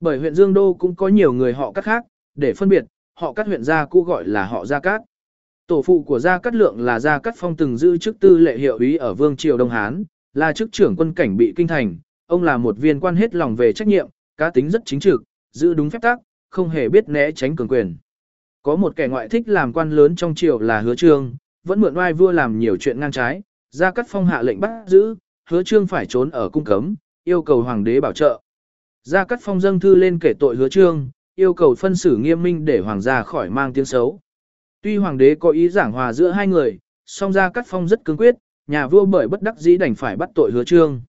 Bởi 0.00 0.18
huyện 0.18 0.34
Dương 0.34 0.54
Đô 0.54 0.74
cũng 0.74 0.94
có 0.94 1.08
nhiều 1.08 1.32
người 1.32 1.52
họ 1.52 1.72
cắt 1.72 1.84
khác, 1.84 2.04
để 2.34 2.54
phân 2.54 2.68
biệt, 2.68 2.84
họ 3.14 3.32
cắt 3.32 3.46
huyện 3.46 3.62
Gia 3.62 3.86
cũ 3.86 4.02
gọi 4.02 4.24
là 4.26 4.44
họ 4.44 4.66
Gia 4.66 4.80
Cát. 4.80 5.00
Tổ 5.66 5.82
phụ 5.82 6.02
của 6.02 6.18
Gia 6.18 6.38
Cát 6.38 6.54
Lượng 6.54 6.80
là 6.80 7.00
Gia 7.00 7.18
Cát 7.18 7.34
Phong 7.36 7.56
từng 7.56 7.76
giữ 7.76 7.98
chức 7.98 8.20
tư 8.20 8.38
lệ 8.38 8.58
hiệu 8.58 8.78
úy 8.78 8.96
ở 8.96 9.14
Vương 9.14 9.36
Triều 9.36 9.56
Đông 9.56 9.70
Hán, 9.70 10.04
là 10.32 10.52
chức 10.52 10.72
trưởng 10.72 10.96
quân 10.96 11.14
cảnh 11.14 11.36
bị 11.36 11.52
kinh 11.56 11.68
thành, 11.68 11.96
ông 12.26 12.42
là 12.42 12.56
một 12.56 12.78
viên 12.78 13.00
quan 13.00 13.16
hết 13.16 13.34
lòng 13.34 13.56
về 13.56 13.72
trách 13.72 13.88
nhiệm, 13.88 14.08
cá 14.36 14.50
tính 14.50 14.70
rất 14.70 14.82
chính 14.84 15.00
trực, 15.00 15.22
giữ 15.52 15.74
đúng 15.74 15.90
phép 15.90 16.02
tắc, 16.02 16.18
không 16.54 16.68
hề 16.68 16.88
biết 16.88 17.08
né 17.08 17.30
tránh 17.32 17.56
cường 17.56 17.68
quyền. 17.68 17.96
Có 18.62 18.76
một 18.76 18.96
kẻ 18.96 19.08
ngoại 19.08 19.28
thích 19.28 19.48
làm 19.48 19.72
quan 19.72 19.90
lớn 19.90 20.16
trong 20.16 20.34
triều 20.34 20.58
là 20.58 20.80
Hứa 20.80 20.94
Trương, 20.94 21.36
vẫn 21.64 21.80
mượn 21.80 21.96
oai 21.96 22.12
vua 22.12 22.32
làm 22.32 22.58
nhiều 22.58 22.76
chuyện 22.76 23.00
ngang 23.00 23.12
trái, 23.12 23.42
Gia 23.70 23.90
Cát 23.90 24.06
Phong 24.08 24.26
hạ 24.26 24.42
lệnh 24.42 24.60
bắt 24.60 24.84
giữ, 24.86 25.14
Hứa 25.50 25.62
Trương 25.62 25.86
phải 25.86 26.06
trốn 26.06 26.30
ở 26.30 26.48
cung 26.48 26.64
cấm, 26.64 26.94
yêu 27.24 27.42
cầu 27.42 27.62
hoàng 27.62 27.84
đế 27.84 28.00
bảo 28.00 28.12
trợ. 28.12 28.40
Gia 29.02 29.24
Cát 29.24 29.38
Phong 29.42 29.60
dâng 29.60 29.80
thư 29.80 29.94
lên 29.94 30.18
kể 30.18 30.32
tội 30.38 30.56
Hứa 30.56 30.68
Trương, 30.68 31.10
yêu 31.34 31.54
cầu 31.54 31.74
phân 31.74 31.96
xử 31.96 32.16
nghiêm 32.16 32.42
minh 32.42 32.64
để 32.64 32.78
hoàng 32.78 33.00
gia 33.00 33.22
khỏi 33.22 33.50
mang 33.50 33.72
tiếng 33.72 33.84
xấu. 33.84 34.20
Tuy 34.82 34.96
hoàng 34.96 35.18
đế 35.18 35.34
có 35.34 35.50
ý 35.50 35.68
giảng 35.68 35.92
hòa 35.92 36.12
giữa 36.12 36.30
hai 36.30 36.46
người, 36.46 36.78
song 37.06 37.32
Gia 37.32 37.50
Cát 37.50 37.64
Phong 37.68 37.88
rất 37.88 38.04
cứng 38.04 38.16
quyết, 38.16 38.34
nhà 38.66 38.86
vua 38.86 39.04
bởi 39.04 39.28
bất 39.28 39.42
đắc 39.42 39.58
dĩ 39.58 39.76
đành 39.76 39.94
phải 39.94 40.16
bắt 40.16 40.30
tội 40.34 40.50
Hứa 40.52 40.64
Trương. 40.64 41.00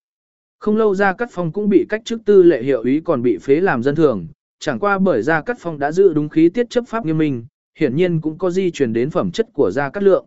Không 0.60 0.78
lâu 0.78 0.96
Gia 0.96 1.14
Cát 1.14 1.30
Phong 1.32 1.52
cũng 1.52 1.70
bị 1.70 1.86
cách 1.90 2.02
chức 2.06 2.26
tư 2.26 2.44
lệ 2.44 2.64
hiệu 2.64 2.84
ý 2.84 3.00
còn 3.00 3.22
bị 3.22 3.38
phế 3.38 3.56
làm 3.56 3.84
dân 3.84 3.96
thường, 3.96 4.28
chẳng 4.66 4.80
qua 4.80 5.00
bởi 5.00 5.22
Gia 5.22 5.42
Cát 5.42 5.58
Phong 5.60 5.80
đã 5.80 5.92
giữ 5.92 6.14
đúng 6.14 6.30
khí 6.30 6.50
tiết 6.50 6.70
chấp 6.70 6.84
pháp 6.88 7.06
nghiêm 7.06 7.18
minh, 7.18 7.46
hiển 7.80 7.96
nhiên 7.96 8.22
cũng 8.22 8.38
có 8.38 8.50
di 8.50 8.72
truyền 8.72 8.94
đến 8.94 9.10
phẩm 9.10 9.32
chất 9.32 9.48
của 9.54 9.72
Gia 9.72 9.90
Cát 9.90 10.04
Lượng. 10.04 10.26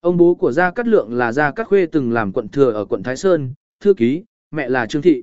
Ông 0.00 0.16
bố 0.16 0.34
của 0.34 0.52
Gia 0.52 0.70
Cát 0.70 0.88
Lượng 0.88 1.14
là 1.14 1.32
Gia 1.32 1.50
Cát 1.50 1.66
Khuê 1.66 1.86
từng 1.86 2.12
làm 2.12 2.32
quận 2.32 2.48
thừa 2.48 2.72
ở 2.72 2.84
quận 2.84 3.02
Thái 3.02 3.16
Sơn, 3.16 3.54
thư 3.80 3.94
ký, 3.94 4.24
mẹ 4.50 4.68
là 4.68 4.86
Trương 4.86 5.02
Thị. 5.02 5.22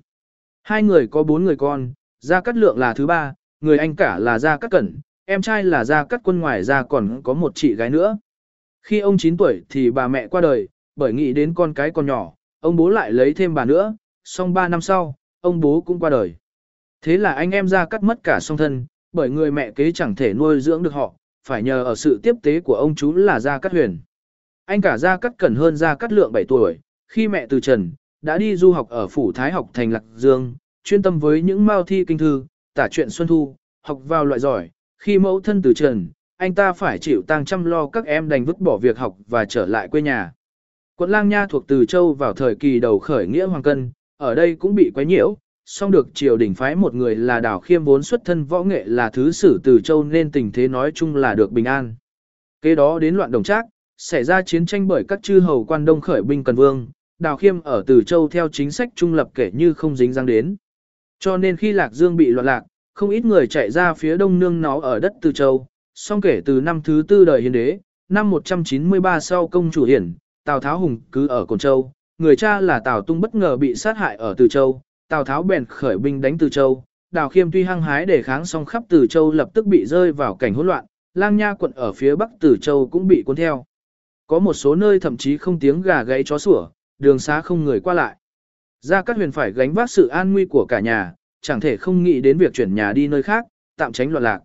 Hai 0.64 0.84
người 0.84 1.08
có 1.08 1.24
bốn 1.24 1.44
người 1.44 1.56
con, 1.56 1.94
Gia 2.20 2.42
Cát 2.42 2.56
Lượng 2.56 2.78
là 2.78 2.94
thứ 2.94 3.08
ba, 3.08 3.34
người 3.62 3.78
anh 3.78 3.96
cả 3.96 4.20
là 4.20 4.40
Gia 4.40 4.58
Cát 4.58 4.72
Cẩn, 4.72 5.00
em 5.26 5.42
trai 5.42 5.64
là 5.64 5.86
Gia 5.86 6.06
Cát 6.06 6.22
Quân 6.24 6.40
ngoài 6.40 6.64
ra 6.64 6.84
còn 6.84 7.22
có 7.24 7.34
một 7.34 7.52
chị 7.56 7.76
gái 7.76 7.90
nữa. 7.90 8.18
Khi 8.84 9.00
ông 9.00 9.18
9 9.18 9.38
tuổi 9.38 9.62
thì 9.70 9.92
bà 9.92 10.08
mẹ 10.08 10.28
qua 10.28 10.42
đời, 10.42 10.68
bởi 10.96 11.14
nghĩ 11.14 11.34
đến 11.34 11.54
con 11.54 11.74
cái 11.74 11.92
còn 11.92 12.06
nhỏ, 12.06 12.34
ông 12.60 12.76
bố 12.76 12.90
lại 12.90 13.12
lấy 13.12 13.34
thêm 13.34 13.54
bà 13.54 13.66
nữa, 13.66 13.96
xong 14.24 14.54
3 14.54 14.68
năm 14.68 14.82
sau, 14.82 15.16
ông 15.42 15.60
bố 15.60 15.82
cũng 15.82 16.00
qua 16.00 16.10
đời. 16.10 16.36
Thế 17.06 17.18
là 17.18 17.34
anh 17.34 17.52
em 17.52 17.68
Gia 17.68 17.86
Cát 17.86 18.04
mất 18.04 18.24
cả 18.24 18.40
song 18.40 18.58
thân, 18.58 18.86
bởi 19.12 19.30
người 19.30 19.52
mẹ 19.52 19.72
kế 19.72 19.92
chẳng 19.92 20.16
thể 20.16 20.34
nuôi 20.34 20.62
dưỡng 20.62 20.84
được 20.84 20.94
họ, 20.94 21.14
phải 21.48 21.64
nhờ 21.64 21.84
ở 21.84 21.96
sự 21.96 22.20
tiếp 22.24 22.36
tế 22.44 22.60
của 22.60 22.76
ông 22.76 22.96
chú 22.96 23.14
là 23.14 23.40
Gia 23.40 23.60
Cát 23.60 23.72
Huyền. 23.72 24.00
Anh 24.66 24.82
cả 24.82 24.98
Gia 24.98 25.18
Cát 25.18 25.32
Cẩn 25.38 25.56
hơn 25.56 25.76
Gia 25.76 25.96
Cát 25.96 26.14
Lượng 26.14 26.32
7 26.32 26.46
tuổi, 26.48 26.80
khi 27.08 27.28
mẹ 27.28 27.46
từ 27.50 27.60
trần, 27.60 27.92
đã 28.22 28.38
đi 28.38 28.56
du 28.56 28.72
học 28.72 28.90
ở 28.90 29.08
Phủ 29.08 29.32
Thái 29.32 29.52
học 29.52 29.70
thành 29.74 29.92
Lạc 29.92 30.04
Dương, 30.16 30.56
chuyên 30.84 31.02
tâm 31.02 31.20
với 31.20 31.42
những 31.42 31.66
mao 31.66 31.84
thi 31.84 32.06
kinh 32.06 32.18
thư, 32.18 32.46
tả 32.74 32.88
chuyện 32.92 33.10
Xuân 33.10 33.28
Thu, 33.28 33.56
học 33.82 34.02
vào 34.06 34.26
loại 34.26 34.40
giỏi. 34.40 34.70
Khi 34.98 35.20
mẫu 35.20 35.40
thân 35.40 35.62
từ 35.62 35.74
trần, 35.74 36.08
anh 36.38 36.56
ta 36.56 36.74
phải 36.74 37.00
chịu 37.00 37.22
tăng 37.28 37.46
chăm 37.46 37.66
lo 37.66 37.88
các 37.88 38.06
em 38.06 38.30
đành 38.30 38.46
vứt 38.46 38.60
bỏ 38.60 38.78
việc 38.78 38.98
học 38.98 39.18
và 39.28 39.46
trở 39.46 39.66
lại 39.66 39.88
quê 39.88 40.02
nhà. 40.02 40.32
Quận 40.96 41.10
Lang 41.10 41.30
Nha 41.30 41.46
thuộc 41.50 41.68
Từ 41.68 41.86
Châu 41.86 42.14
vào 42.14 42.34
thời 42.34 42.56
kỳ 42.56 42.80
đầu 42.80 43.00
khởi 43.00 43.28
nghĩa 43.28 43.46
Hoàng 43.46 43.64
Cân, 43.64 43.92
ở 44.18 44.36
đây 44.36 44.56
cũng 44.56 44.76
bị 44.76 44.92
quấy 44.96 45.06
nhiễu, 45.06 45.38
song 45.66 45.92
được 45.92 46.08
triều 46.14 46.38
đình 46.38 46.54
phái 46.54 46.76
một 46.76 46.94
người 46.96 47.16
là 47.16 47.40
Đào 47.40 47.60
Khiêm 47.60 47.84
vốn 47.84 48.04
xuất 48.04 48.22
thân 48.26 48.46
võ 48.46 48.64
nghệ 48.64 48.84
là 48.86 49.10
thứ 49.10 49.32
sử 49.32 49.60
Từ 49.64 49.80
Châu 49.84 50.04
nên 50.04 50.32
tình 50.32 50.52
thế 50.52 50.68
nói 50.68 50.92
chung 50.92 51.16
là 51.16 51.36
được 51.36 51.52
bình 51.52 51.66
an. 51.66 51.96
Kế 52.62 52.76
đó 52.76 53.00
đến 53.00 53.16
loạn 53.16 53.32
đồng 53.32 53.44
trác, 53.44 53.66
xảy 53.98 54.24
ra 54.24 54.42
chiến 54.42 54.66
tranh 54.66 54.88
bởi 54.88 55.04
các 55.08 55.20
chư 55.24 55.40
hầu 55.40 55.66
quan 55.66 55.86
đông 55.86 56.02
khởi 56.02 56.22
binh 56.22 56.44
cần 56.44 56.56
vương, 56.56 56.88
Đào 57.20 57.38
Khiêm 57.38 57.62
ở 57.62 57.84
Từ 57.88 58.02
Châu 58.04 58.28
theo 58.28 58.50
chính 58.52 58.72
sách 58.72 58.90
trung 58.96 59.14
lập 59.14 59.30
kể 59.34 59.52
như 59.54 59.74
không 59.74 59.96
dính 59.96 60.14
dáng 60.14 60.26
đến. 60.26 60.56
Cho 61.20 61.38
nên 61.38 61.58
khi 61.58 61.72
Lạc 61.72 61.94
Dương 61.94 62.18
bị 62.18 62.26
loạn 62.26 62.46
lạc, 62.46 62.64
không 62.94 63.10
ít 63.10 63.26
người 63.26 63.48
chạy 63.48 63.72
ra 63.72 63.94
phía 63.94 64.18
đông 64.18 64.40
nương 64.40 64.62
nó 64.62 64.80
ở 64.80 65.00
đất 65.00 65.14
Từ 65.22 65.32
Châu, 65.32 65.68
song 65.96 66.22
kể 66.22 66.42
từ 66.46 66.62
năm 66.62 66.82
thứ 66.84 67.04
tư 67.08 67.26
đời 67.26 67.42
hiến 67.42 67.52
đế, 67.52 67.80
năm 68.10 68.30
193 68.30 69.20
sau 69.20 69.48
công 69.48 69.72
chủ 69.72 69.84
hiển, 69.84 70.14
Tào 70.44 70.60
Tháo 70.60 70.80
Hùng 70.80 71.02
cứ 71.12 71.28
ở 71.28 71.46
Cồn 71.46 71.60
Châu, 71.60 71.92
người 72.18 72.36
cha 72.36 72.62
là 72.62 72.80
Tào 72.80 73.02
Tung 73.02 73.22
bất 73.22 73.36
ngờ 73.36 73.58
bị 73.58 73.76
sát 73.76 73.98
hại 73.98 74.16
ở 74.16 74.34
Từ 74.38 74.48
Châu, 74.48 74.82
Tào 75.10 75.24
Tháo 75.24 75.44
bèn 75.44 75.66
khởi 75.66 75.98
binh 75.98 76.22
đánh 76.22 76.38
Từ 76.38 76.50
Châu, 76.50 76.84
Đào 77.12 77.30
Khiêm 77.30 77.52
tuy 77.52 77.64
hăng 77.64 77.82
hái 77.82 78.06
để 78.06 78.22
kháng 78.22 78.46
song 78.46 78.66
khắp 78.66 78.84
Từ 78.90 79.08
Châu 79.08 79.32
lập 79.32 79.50
tức 79.54 79.66
bị 79.66 79.86
rơi 79.86 80.12
vào 80.12 80.36
cảnh 80.36 80.54
hỗn 80.54 80.68
loạn, 80.68 80.86
Lang 81.14 81.38
Nha 81.38 81.54
quận 81.54 81.72
ở 81.72 81.92
phía 81.92 82.16
bắc 82.16 82.30
Từ 82.40 82.58
Châu 82.62 82.88
cũng 82.88 83.08
bị 83.08 83.24
cuốn 83.26 83.36
theo. 83.36 83.66
Có 84.28 84.40
một 84.40 84.54
số 84.54 84.76
nơi 84.76 85.00
thậm 85.00 85.18
chí 85.18 85.38
không 85.38 85.60
tiếng 85.60 85.82
gà 85.82 86.04
gáy 86.04 86.24
chó 86.24 86.38
sủa, 86.38 86.70
đường 87.00 87.20
xá 87.20 87.42
không 87.42 87.64
người 87.64 87.80
qua 87.80 87.94
lại. 87.94 88.16
Gia 88.82 89.02
Cát 89.02 89.16
Huyền 89.16 89.32
phải 89.32 89.52
gánh 89.52 89.74
vác 89.74 89.90
sự 89.90 90.08
an 90.08 90.34
nguy 90.34 90.46
của 90.46 90.66
cả 90.70 90.80
nhà, 90.80 91.14
chẳng 91.42 91.60
thể 91.60 91.78
không 91.78 92.04
nghĩ 92.04 92.22
đến 92.22 92.38
việc 92.38 92.54
chuyển 92.54 92.76
nhà 92.76 92.94
đi 92.94 93.08
nơi 93.08 93.24
khác, 93.24 93.46
tạm 93.78 93.92
tránh 93.92 94.12
loạn 94.12 94.24
lạc. 94.24 94.40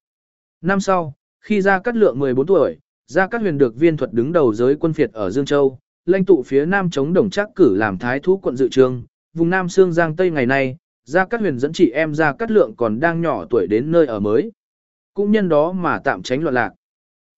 Năm 0.60 0.80
sau, 0.80 1.14
khi 1.40 1.60
Gia 1.60 1.78
Cát 1.78 1.96
Lượng 1.96 2.18
14 2.18 2.46
tuổi, 2.46 2.78
Gia 3.06 3.26
Cát 3.26 3.40
Huyền 3.40 3.58
được 3.58 3.76
viên 3.76 3.96
thuật 3.96 4.12
đứng 4.12 4.32
đầu 4.32 4.54
giới 4.54 4.74
quân 4.74 4.92
phiệt 4.92 5.12
ở 5.12 5.30
Dương 5.30 5.44
Châu, 5.44 5.78
lãnh 6.06 6.24
tụ 6.24 6.42
phía 6.42 6.66
Nam 6.66 6.90
chống 6.90 7.12
đồng 7.12 7.30
trác 7.30 7.48
cử 7.54 7.74
làm 7.76 7.98
thái 7.98 8.20
thú 8.20 8.36
quận 8.36 8.56
dự 8.56 8.68
Trương 8.68 9.02
vùng 9.35 9.51
Nam 9.51 9.69
Sương 9.69 9.93
Giang 9.93 10.16
Tây 10.16 10.31
ngày 10.31 10.47
nay, 10.47 10.77
Gia 11.05 11.24
Cát 11.24 11.40
Huyền 11.40 11.59
dẫn 11.59 11.73
chị 11.73 11.90
em 11.90 12.15
Gia 12.15 12.32
Cát 12.32 12.51
Lượng 12.51 12.74
còn 12.77 13.01
đang 13.01 13.20
nhỏ 13.20 13.44
tuổi 13.51 13.66
đến 13.66 13.90
nơi 13.90 14.07
ở 14.07 14.20
mới. 14.20 14.52
Cũng 15.15 15.32
nhân 15.32 15.48
đó 15.48 15.73
mà 15.73 15.98
tạm 16.05 16.23
tránh 16.23 16.43
loạn 16.43 16.55
lạc. 16.55 16.73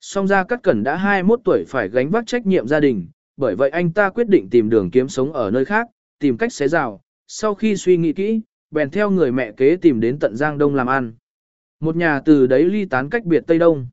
Song 0.01 0.27
Gia 0.27 0.45
Cát 0.45 0.63
Cẩn 0.63 0.83
đã 0.83 0.97
21 0.97 1.41
tuổi 1.45 1.65
phải 1.69 1.89
gánh 1.89 2.11
vác 2.11 2.27
trách 2.27 2.47
nhiệm 2.47 2.69
gia 2.69 2.81
đình, 2.81 3.07
bởi 3.37 3.57
vậy 3.57 3.71
anh 3.71 3.93
ta 3.93 4.11
quyết 4.11 4.29
định 4.29 4.51
tìm 4.51 4.71
đường 4.71 4.91
kiếm 4.91 5.09
sống 5.09 5.33
ở 5.33 5.51
nơi 5.51 5.65
khác, 5.65 5.87
tìm 6.19 6.37
cách 6.37 6.53
xé 6.53 6.69
rào. 6.69 7.01
Sau 7.27 7.55
khi 7.55 7.77
suy 7.77 7.97
nghĩ 7.97 8.13
kỹ, 8.13 8.41
bèn 8.71 8.91
theo 8.91 9.11
người 9.11 9.33
mẹ 9.33 9.53
kế 9.53 9.77
tìm 9.77 10.01
đến 10.01 10.19
tận 10.19 10.37
Giang 10.37 10.59
Đông 10.59 10.75
làm 10.75 10.87
ăn. 10.87 11.13
Một 11.81 11.97
nhà 11.97 12.21
từ 12.25 12.47
đấy 12.47 12.65
ly 12.65 12.85
tán 12.85 13.11
cách 13.11 13.25
biệt 13.25 13.45
Tây 13.47 13.59
Đông. 13.59 13.87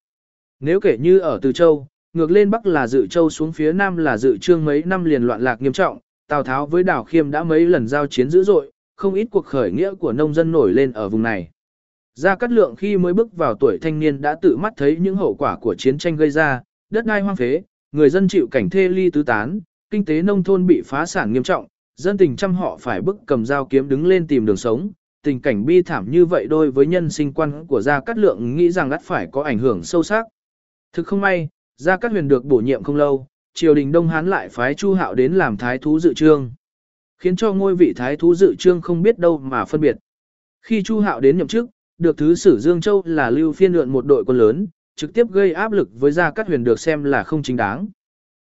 Nếu 0.59 0.79
kể 0.79 0.97
như 0.99 1.19
ở 1.19 1.39
Từ 1.41 1.51
Châu, 1.51 1.87
ngược 2.13 2.31
lên 2.31 2.49
Bắc 2.49 2.65
là 2.65 2.87
Dự 2.87 3.07
Châu 3.07 3.29
xuống 3.29 3.51
phía 3.51 3.73
Nam 3.73 3.97
là 3.97 4.17
Dự 4.17 4.37
Trương 4.37 4.65
mấy 4.65 4.83
năm 4.83 5.03
liền 5.03 5.23
loạn 5.23 5.41
lạc 5.41 5.61
nghiêm 5.61 5.73
trọng, 5.73 5.99
Tào 6.29 6.43
Tháo 6.43 6.65
với 6.65 6.83
Đào 6.83 7.03
Khiêm 7.03 7.31
đã 7.31 7.43
mấy 7.43 7.65
lần 7.65 7.87
giao 7.87 8.07
chiến 8.07 8.29
dữ 8.29 8.43
dội, 8.43 8.71
không 8.95 9.13
ít 9.13 9.27
cuộc 9.31 9.45
khởi 9.45 9.71
nghĩa 9.71 9.93
của 9.93 10.13
nông 10.13 10.33
dân 10.33 10.51
nổi 10.51 10.73
lên 10.73 10.91
ở 10.91 11.09
vùng 11.09 11.21
này. 11.21 11.49
Gia 12.15 12.35
Cát 12.35 12.51
Lượng 12.51 12.75
khi 12.75 12.97
mới 12.97 13.13
bước 13.13 13.37
vào 13.37 13.55
tuổi 13.55 13.77
thanh 13.81 13.99
niên 13.99 14.21
đã 14.21 14.35
tự 14.41 14.57
mắt 14.57 14.73
thấy 14.77 14.97
những 14.99 15.15
hậu 15.15 15.35
quả 15.35 15.57
của 15.57 15.75
chiến 15.75 15.97
tranh 15.97 16.15
gây 16.15 16.29
ra, 16.29 16.61
đất 16.89 17.05
đai 17.05 17.21
hoang 17.21 17.35
phế, 17.35 17.61
người 17.91 18.09
dân 18.09 18.27
chịu 18.27 18.47
cảnh 18.51 18.69
thê 18.69 18.87
ly 18.87 19.09
tứ 19.09 19.23
tán, 19.23 19.59
kinh 19.89 20.05
tế 20.05 20.21
nông 20.21 20.43
thôn 20.43 20.67
bị 20.67 20.81
phá 20.85 21.05
sản 21.05 21.33
nghiêm 21.33 21.43
trọng, 21.43 21.67
dân 21.95 22.17
tình 22.17 22.35
trăm 22.35 22.53
họ 22.53 22.77
phải 22.81 23.01
bức 23.01 23.17
cầm 23.25 23.45
dao 23.45 23.65
kiếm 23.65 23.89
đứng 23.89 24.05
lên 24.05 24.27
tìm 24.27 24.45
đường 24.45 24.57
sống. 24.57 24.91
Tình 25.23 25.41
cảnh 25.41 25.65
bi 25.65 25.81
thảm 25.81 26.11
như 26.11 26.25
vậy 26.25 26.47
đôi 26.49 26.71
với 26.71 26.87
nhân 26.87 27.09
sinh 27.09 27.33
quan 27.33 27.67
của 27.67 27.81
Gia 27.81 27.99
Cát 27.99 28.17
Lượng 28.17 28.55
nghĩ 28.55 28.71
rằng 28.71 28.91
ắt 28.91 29.01
phải 29.03 29.27
có 29.31 29.43
ảnh 29.43 29.59
hưởng 29.59 29.83
sâu 29.83 30.03
sắc. 30.03 30.25
Thực 30.93 31.07
không 31.07 31.21
may, 31.21 31.47
Gia 31.77 31.97
Cát 31.97 32.11
Huyền 32.11 32.27
được 32.27 32.45
bổ 32.45 32.57
nhiệm 32.57 32.83
không 32.83 32.95
lâu, 32.95 33.27
triều 33.53 33.75
đình 33.75 33.91
Đông 33.91 34.07
Hán 34.07 34.27
lại 34.27 34.49
phái 34.49 34.73
Chu 34.73 34.93
Hạo 34.93 35.15
đến 35.15 35.33
làm 35.33 35.57
thái 35.57 35.77
thú 35.77 35.99
dự 35.99 36.13
trương. 36.13 36.51
Khiến 37.17 37.35
cho 37.35 37.53
ngôi 37.53 37.75
vị 37.75 37.93
thái 37.95 38.15
thú 38.15 38.35
dự 38.35 38.55
trương 38.59 38.81
không 38.81 39.01
biết 39.01 39.19
đâu 39.19 39.37
mà 39.37 39.65
phân 39.65 39.81
biệt. 39.81 39.97
Khi 40.61 40.83
Chu 40.83 40.99
Hạo 40.99 41.19
đến 41.19 41.37
nhậm 41.37 41.47
chức, 41.47 41.69
được 41.97 42.17
thứ 42.17 42.35
sử 42.35 42.59
Dương 42.59 42.81
Châu 42.81 43.03
là 43.05 43.29
lưu 43.29 43.51
phiên 43.51 43.73
lượn 43.73 43.89
một 43.89 44.05
đội 44.05 44.25
quân 44.25 44.37
lớn, 44.37 44.67
trực 44.95 45.13
tiếp 45.13 45.31
gây 45.31 45.53
áp 45.53 45.71
lực 45.71 45.89
với 45.99 46.11
Gia 46.11 46.31
Cát 46.31 46.47
Huyền 46.47 46.63
được 46.63 46.79
xem 46.79 47.03
là 47.03 47.23
không 47.23 47.43
chính 47.43 47.55
đáng. 47.55 47.87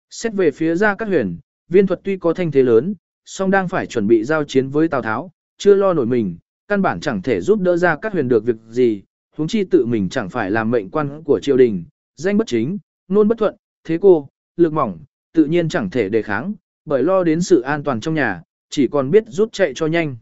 Xét 0.10 0.34
về 0.34 0.52
phía 0.52 0.76
Gia 0.76 0.96
Cát 0.96 1.08
Huyền, 1.08 1.38
viên 1.70 1.88
thuật 1.88 2.00
tuy 2.04 2.18
có 2.18 2.34
thanh 2.34 2.52
thế 2.52 2.64
lớn, 2.64 2.96
song 3.26 3.52
đang 3.52 3.68
phải 3.68 3.86
chuẩn 3.86 4.08
bị 4.08 4.24
giao 4.24 4.44
chiến 4.44 4.70
với 4.70 4.88
Tào 4.88 5.02
Tháo, 5.02 5.32
chưa 5.58 5.76
lo 5.76 5.94
nổi 5.94 6.06
mình, 6.06 6.38
căn 6.68 6.82
bản 6.82 7.00
chẳng 7.00 7.22
thể 7.22 7.42
giúp 7.42 7.60
đỡ 7.60 7.78
Gia 7.78 7.96
Cát 7.96 8.14
Huyền 8.14 8.28
được 8.28 8.46
việc 8.46 8.56
gì, 8.70 9.04
huống 9.36 9.48
chi 9.48 9.64
tự 9.64 9.86
mình 9.86 10.10
chẳng 10.10 10.30
phải 10.30 10.52
làm 10.52 10.72
mệnh 10.72 10.90
quan 10.90 11.24
của 11.24 11.40
triều 11.40 11.58
đình, 11.58 11.86
danh 12.16 12.38
bất 12.38 12.48
chính, 12.48 12.78
nôn 13.08 13.28
bất 13.28 13.38
thuận, 13.38 13.56
thế 13.84 13.98
cô, 14.02 14.28
lực 14.58 14.74
mỏng, 14.74 15.00
tự 15.34 15.46
nhiên 15.46 15.70
chẳng 15.70 15.90
thể 15.90 16.10
đề 16.10 16.22
kháng, 16.22 16.54
bởi 16.86 17.04
lo 17.04 17.24
đến 17.24 17.42
sự 17.42 17.62
an 17.62 17.84
toàn 17.84 18.00
trong 18.00 18.14
nhà, 18.14 18.42
chỉ 18.70 18.88
còn 18.88 19.12
biết 19.12 19.24
rút 19.28 19.52
chạy 19.52 19.74
cho 19.76 19.88
nhanh. 19.88 20.18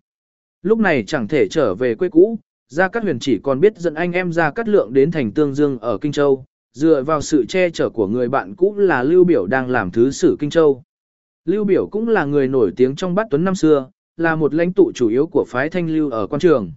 Lúc 0.61 0.79
này 0.79 1.03
chẳng 1.07 1.27
thể 1.27 1.47
trở 1.47 1.75
về 1.75 1.95
quê 1.95 2.09
cũ, 2.09 2.39
Gia 2.67 2.87
Cát 2.87 3.03
Huyền 3.03 3.19
chỉ 3.19 3.39
còn 3.43 3.59
biết 3.59 3.77
dẫn 3.77 3.93
anh 3.93 4.11
em 4.11 4.31
Gia 4.31 4.51
Cát 4.51 4.67
Lượng 4.67 4.93
đến 4.93 5.11
thành 5.11 5.31
Tương 5.31 5.53
Dương 5.53 5.79
ở 5.79 5.97
Kinh 5.97 6.11
Châu, 6.11 6.45
dựa 6.73 7.03
vào 7.03 7.21
sự 7.21 7.45
che 7.45 7.69
chở 7.69 7.89
của 7.89 8.07
người 8.07 8.29
bạn 8.29 8.55
cũ 8.55 8.75
là 8.77 9.03
Lưu 9.03 9.23
Biểu 9.23 9.45
đang 9.45 9.69
làm 9.69 9.91
thứ 9.91 10.11
sử 10.11 10.35
Kinh 10.39 10.49
Châu. 10.49 10.83
Lưu 11.45 11.63
Biểu 11.63 11.87
cũng 11.87 12.07
là 12.09 12.25
người 12.25 12.47
nổi 12.47 12.71
tiếng 12.75 12.95
trong 12.95 13.15
bát 13.15 13.27
tuấn 13.29 13.43
năm 13.43 13.55
xưa, 13.55 13.89
là 14.17 14.35
một 14.35 14.53
lãnh 14.53 14.73
tụ 14.73 14.91
chủ 14.95 15.07
yếu 15.07 15.27
của 15.27 15.45
phái 15.47 15.69
Thanh 15.69 15.87
Lưu 15.87 16.09
ở 16.09 16.27
quan 16.27 16.39
trường. 16.39 16.71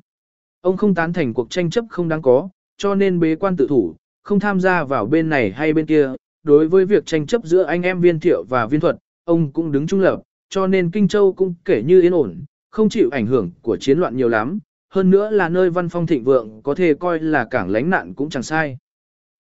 Ông 0.61 0.77
không 0.77 0.95
tán 0.95 1.13
thành 1.13 1.35
cuộc 1.35 1.51
tranh 1.51 1.71
chấp 1.71 1.85
không 1.91 2.09
đáng 2.09 2.23
có, 2.23 2.49
cho 2.77 2.95
nên 2.95 3.21
bế 3.21 3.35
quan 3.35 3.57
tự 3.57 3.67
thủ, 3.69 3.95
không 4.23 4.41
tham 4.41 4.61
gia 4.61 4.85
vào 4.85 5.07
bên 5.07 5.29
này 5.29 5.51
hay 5.51 5.73
bên 5.73 5.87
kia. 5.87 6.13
Đối 6.45 6.69
với 6.69 6.85
việc 6.85 7.07
tranh 7.07 7.27
chấp 7.27 7.45
giữa 7.45 7.63
anh 7.63 7.83
em 7.83 8.01
viên 8.01 8.21
thiệu 8.21 8.45
và 8.49 8.67
viên 8.67 8.81
thuật, 8.81 8.97
ông 9.25 9.53
cũng 9.53 9.73
đứng 9.73 9.87
trung 9.87 10.01
lập, 10.01 10.23
cho 10.49 10.67
nên 10.67 10.91
Kinh 10.91 11.09
Châu 11.09 11.33
cũng 11.33 11.55
kể 11.65 11.83
như 11.83 12.01
yên 12.01 12.15
ổn, 12.15 12.45
không 12.71 12.89
chịu 12.89 13.09
ảnh 13.13 13.27
hưởng 13.27 13.51
của 13.63 13.77
chiến 13.77 13.99
loạn 13.99 14.17
nhiều 14.17 14.29
lắm. 14.29 14.59
Hơn 14.91 15.11
nữa 15.11 15.31
là 15.31 15.49
nơi 15.49 15.71
văn 15.71 15.89
phong 15.89 16.07
thịnh 16.07 16.25
vượng 16.25 16.61
có 16.63 16.75
thể 16.75 16.95
coi 16.95 17.21
là 17.21 17.45
cảng 17.45 17.71
lánh 17.71 17.91
nạn 17.91 18.15
cũng 18.15 18.31
chẳng 18.31 18.43
sai. 18.43 18.79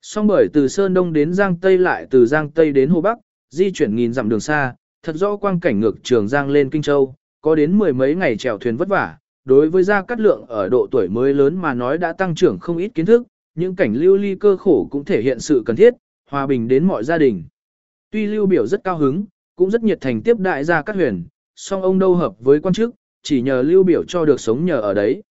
Song 0.02 0.26
bởi 0.26 0.48
từ 0.52 0.68
Sơn 0.68 0.94
Đông 0.94 1.12
đến 1.12 1.32
Giang 1.32 1.56
Tây 1.60 1.78
lại 1.78 2.06
từ 2.10 2.26
Giang 2.26 2.50
Tây 2.50 2.72
đến 2.72 2.90
Hồ 2.90 3.00
Bắc, 3.00 3.18
di 3.50 3.70
chuyển 3.72 3.96
nghìn 3.96 4.12
dặm 4.12 4.28
đường 4.28 4.40
xa, 4.40 4.74
thật 5.02 5.16
rõ 5.16 5.36
quang 5.36 5.60
cảnh 5.60 5.80
ngược 5.80 6.02
trường 6.02 6.28
Giang 6.28 6.50
lên 6.50 6.70
Kinh 6.70 6.82
Châu, 6.82 7.14
có 7.40 7.54
đến 7.54 7.78
mười 7.78 7.92
mấy 7.92 8.14
ngày 8.14 8.36
chèo 8.36 8.58
thuyền 8.58 8.76
vất 8.76 8.88
vả. 8.88 9.18
Đối 9.44 9.70
với 9.70 9.82
Gia 9.82 10.02
Cát 10.02 10.20
Lượng 10.20 10.46
ở 10.48 10.68
độ 10.68 10.86
tuổi 10.90 11.08
mới 11.08 11.34
lớn 11.34 11.56
mà 11.56 11.74
nói 11.74 11.98
đã 11.98 12.12
tăng 12.12 12.34
trưởng 12.34 12.58
không 12.58 12.76
ít 12.76 12.88
kiến 12.94 13.06
thức, 13.06 13.22
những 13.54 13.76
cảnh 13.76 13.94
lưu 13.94 14.16
ly 14.16 14.34
cơ 14.34 14.56
khổ 14.56 14.88
cũng 14.90 15.04
thể 15.04 15.22
hiện 15.22 15.40
sự 15.40 15.62
cần 15.66 15.76
thiết, 15.76 15.94
hòa 16.34 16.46
bình 16.46 16.68
đến 16.68 16.84
mọi 16.84 17.04
gia 17.04 17.18
đình. 17.18 17.44
Tuy 18.10 18.26
lưu 18.26 18.46
biểu 18.46 18.66
rất 18.66 18.84
cao 18.84 18.98
hứng, 18.98 19.24
cũng 19.56 19.70
rất 19.70 19.82
nhiệt 19.82 20.00
thành 20.00 20.22
tiếp 20.22 20.38
đại 20.38 20.64
Gia 20.64 20.82
Cát 20.82 20.96
Huyền, 20.96 21.24
song 21.56 21.82
ông 21.82 21.98
đâu 21.98 22.14
hợp 22.14 22.34
với 22.40 22.60
quan 22.60 22.74
chức, 22.74 22.94
chỉ 23.22 23.42
nhờ 23.42 23.62
lưu 23.62 23.82
biểu 23.82 24.04
cho 24.04 24.24
được 24.24 24.40
sống 24.40 24.64
nhờ 24.64 24.80
ở 24.80 24.94
đấy. 24.94 25.22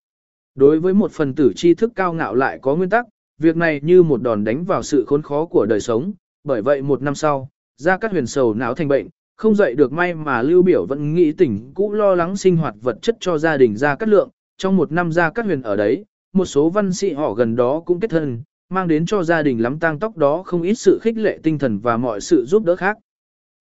Đối 0.56 0.80
với 0.80 0.94
một 0.94 1.12
phần 1.12 1.36
tử 1.36 1.54
tri 1.56 1.74
thức 1.74 1.92
cao 1.96 2.14
ngạo 2.14 2.36
lại 2.36 2.60
có 2.62 2.76
nguyên 2.76 2.90
tắc, 2.90 3.06
việc 3.40 3.58
này 3.58 3.80
như 3.84 4.04
một 4.04 4.22
đòn 4.22 4.44
đánh 4.44 4.64
vào 4.64 4.84
sự 4.84 5.06
khốn 5.06 5.22
khó 5.22 5.46
của 5.46 5.66
đời 5.66 5.80
sống, 5.80 6.14
bởi 6.44 6.62
vậy 6.62 6.82
một 6.82 7.02
năm 7.02 7.16
sau, 7.16 7.50
Gia 7.78 7.98
Cát 7.98 8.12
Huyền 8.12 8.28
sầu 8.28 8.54
não 8.54 8.76
thành 8.76 8.88
bệnh, 8.88 9.08
không 9.36 9.56
dậy 9.56 9.76
được 9.76 9.92
may 9.92 10.14
mà 10.14 10.42
Lưu 10.42 10.62
Biểu 10.62 10.86
vẫn 10.86 11.14
nghĩ 11.14 11.32
tỉnh 11.32 11.72
cũ 11.74 11.94
lo 11.94 12.16
lắng 12.16 12.38
sinh 12.38 12.58
hoạt 12.58 12.76
vật 12.82 12.98
chất 13.02 13.18
cho 13.20 13.38
gia 13.38 13.58
đình 13.58 13.78
Gia 13.78 13.96
Cát 13.96 14.10
Lượng, 14.10 14.30
trong 14.58 14.78
một 14.78 14.92
năm 14.92 15.12
Gia 15.12 15.30
Cát 15.30 15.46
Huyền 15.46 15.62
ở 15.62 15.76
đấy, 15.76 16.06
một 16.34 16.46
số 16.46 16.70
văn 16.70 16.94
sĩ 16.94 17.14
họ 17.14 17.34
gần 17.34 17.56
đó 17.56 17.80
cũng 17.86 18.00
kết 18.00 18.10
thân, 18.10 18.44
mang 18.74 18.88
đến 18.88 19.06
cho 19.06 19.24
gia 19.24 19.42
đình 19.42 19.62
lắm 19.62 19.80
tang 19.80 20.00
tóc 20.00 20.18
đó 20.18 20.44
không 20.46 20.62
ít 20.62 20.74
sự 20.74 21.00
khích 21.02 21.18
lệ 21.18 21.40
tinh 21.44 21.60
thần 21.60 21.80
và 21.80 21.98
mọi 21.98 22.22
sự 22.22 22.46
giúp 22.46 22.66
đỡ 22.66 22.76
khác. 22.76 22.98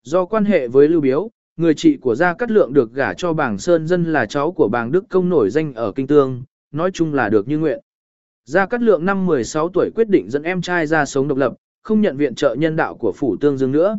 Do 0.03 0.25
quan 0.25 0.45
hệ 0.45 0.69
với 0.69 0.89
Lưu 0.89 1.01
Biếu, 1.01 1.31
người 1.57 1.75
chị 1.75 1.97
của 1.97 2.15
Gia 2.15 2.35
Cát 2.35 2.51
Lượng 2.51 2.73
được 2.73 2.95
gả 2.95 3.15
cho 3.15 3.33
bảng 3.33 3.59
Sơn 3.59 3.87
Dân 3.87 4.05
là 4.05 4.27
cháu 4.27 4.53
của 4.53 4.69
bảng 4.69 4.93
Đức 4.93 5.05
Công 5.09 5.29
nổi 5.29 5.51
danh 5.51 5.75
ở 5.75 5.93
Kinh 5.93 6.07
Tương, 6.07 6.43
nói 6.73 6.91
chung 6.91 7.15
là 7.15 7.29
được 7.29 7.49
như 7.49 7.59
nguyện. 7.59 7.81
Gia 8.45 8.67
Cát 8.67 8.83
Lượng 8.83 9.05
năm 9.05 9.27
16 9.27 9.69
tuổi 9.69 9.91
quyết 9.95 10.09
định 10.09 10.31
dẫn 10.31 10.43
em 10.43 10.63
trai 10.63 10.87
ra 10.87 11.05
sống 11.05 11.29
độc 11.29 11.39
lập, 11.39 11.55
không 11.83 12.01
nhận 12.01 12.17
viện 12.17 12.35
trợ 12.35 12.55
nhân 12.55 12.77
đạo 12.77 12.97
của 12.97 13.13
Phủ 13.17 13.37
Tương 13.41 13.59
Dương 13.59 13.73
nữa. 13.73 13.99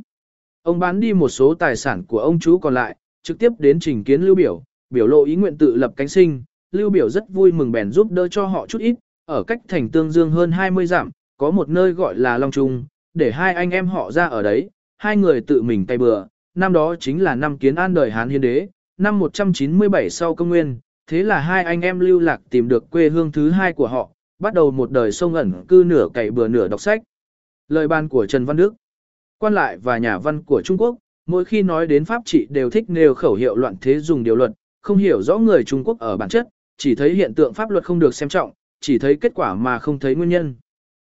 Ông 0.63 0.79
bán 0.79 0.99
đi 0.99 1.13
một 1.13 1.29
số 1.29 1.53
tài 1.53 1.75
sản 1.75 2.03
của 2.05 2.19
ông 2.19 2.39
chú 2.39 2.57
còn 2.57 2.73
lại, 2.73 2.97
trực 3.23 3.39
tiếp 3.39 3.51
đến 3.59 3.79
trình 3.79 4.03
kiến 4.03 4.21
Lưu 4.21 4.35
Biểu, 4.35 4.63
biểu 4.89 5.07
lộ 5.07 5.23
ý 5.25 5.35
nguyện 5.35 5.57
tự 5.57 5.75
lập 5.75 5.93
cánh 5.95 6.07
sinh. 6.07 6.43
Lưu 6.71 6.89
Biểu 6.89 7.09
rất 7.09 7.23
vui 7.29 7.51
mừng 7.51 7.71
bèn 7.71 7.91
giúp 7.91 8.11
đỡ 8.11 8.27
cho 8.27 8.45
họ 8.45 8.67
chút 8.67 8.79
ít, 8.79 8.95
ở 9.25 9.43
cách 9.43 9.61
thành 9.67 9.89
Tương 9.89 10.11
Dương 10.11 10.31
hơn 10.31 10.51
20 10.51 10.85
dặm, 10.85 11.09
có 11.37 11.51
một 11.51 11.69
nơi 11.69 11.91
gọi 11.91 12.15
là 12.15 12.37
Long 12.37 12.51
Trung, 12.51 12.85
để 13.13 13.31
hai 13.31 13.53
anh 13.53 13.71
em 13.71 13.87
họ 13.87 14.11
ra 14.11 14.25
ở 14.25 14.41
đấy, 14.41 14.69
hai 14.97 15.17
người 15.17 15.41
tự 15.41 15.61
mình 15.61 15.85
tay 15.85 15.97
bừa. 15.97 16.25
Năm 16.55 16.73
đó 16.73 16.95
chính 16.99 17.23
là 17.23 17.35
năm 17.35 17.57
kiến 17.57 17.75
an 17.75 17.93
đời 17.93 18.11
Hán 18.11 18.29
Hiến 18.29 18.41
Đế, 18.41 18.67
năm 18.97 19.19
197 19.19 20.09
sau 20.09 20.35
công 20.35 20.49
nguyên, 20.49 20.79
thế 21.07 21.23
là 21.23 21.39
hai 21.39 21.63
anh 21.63 21.81
em 21.81 21.99
lưu 21.99 22.19
lạc 22.19 22.41
tìm 22.49 22.67
được 22.67 22.89
quê 22.91 23.09
hương 23.09 23.31
thứ 23.31 23.49
hai 23.49 23.73
của 23.73 23.87
họ, 23.87 24.09
bắt 24.39 24.53
đầu 24.53 24.71
một 24.71 24.91
đời 24.91 25.11
sông 25.11 25.33
ẩn 25.33 25.53
cư 25.67 25.83
nửa 25.87 26.07
cày 26.13 26.31
bừa 26.31 26.47
nửa 26.47 26.67
đọc 26.67 26.81
sách. 26.81 27.01
Lời 27.67 27.87
ban 27.87 28.09
của 28.09 28.25
Trần 28.25 28.45
Văn 28.45 28.57
Đức 28.57 28.73
Quan 29.37 29.53
lại 29.53 29.77
và 29.77 29.97
nhà 29.97 30.17
văn 30.17 30.43
của 30.43 30.61
Trung 30.61 30.77
Quốc, 30.77 30.95
mỗi 31.25 31.45
khi 31.45 31.61
nói 31.63 31.87
đến 31.87 32.05
pháp 32.05 32.21
trị 32.25 32.47
đều 32.49 32.69
thích 32.69 32.85
nêu 32.87 33.13
khẩu 33.13 33.33
hiệu 33.33 33.55
loạn 33.55 33.75
thế 33.81 33.99
dùng 33.99 34.23
điều 34.23 34.35
luật, 34.35 34.51
không 34.81 34.97
hiểu 34.97 35.21
rõ 35.21 35.37
người 35.37 35.63
Trung 35.63 35.83
Quốc 35.83 35.99
ở 35.99 36.17
bản 36.17 36.29
chất, 36.29 36.47
chỉ 36.77 36.95
thấy 36.95 37.13
hiện 37.13 37.33
tượng 37.33 37.53
pháp 37.53 37.69
luật 37.69 37.83
không 37.83 37.99
được 37.99 38.15
xem 38.15 38.29
trọng, 38.29 38.51
chỉ 38.85 38.99
thấy 38.99 39.15
kết 39.15 39.31
quả 39.35 39.55
mà 39.55 39.79
không 39.79 39.99
thấy 39.99 40.15
nguyên 40.15 40.29
nhân. 40.29 40.55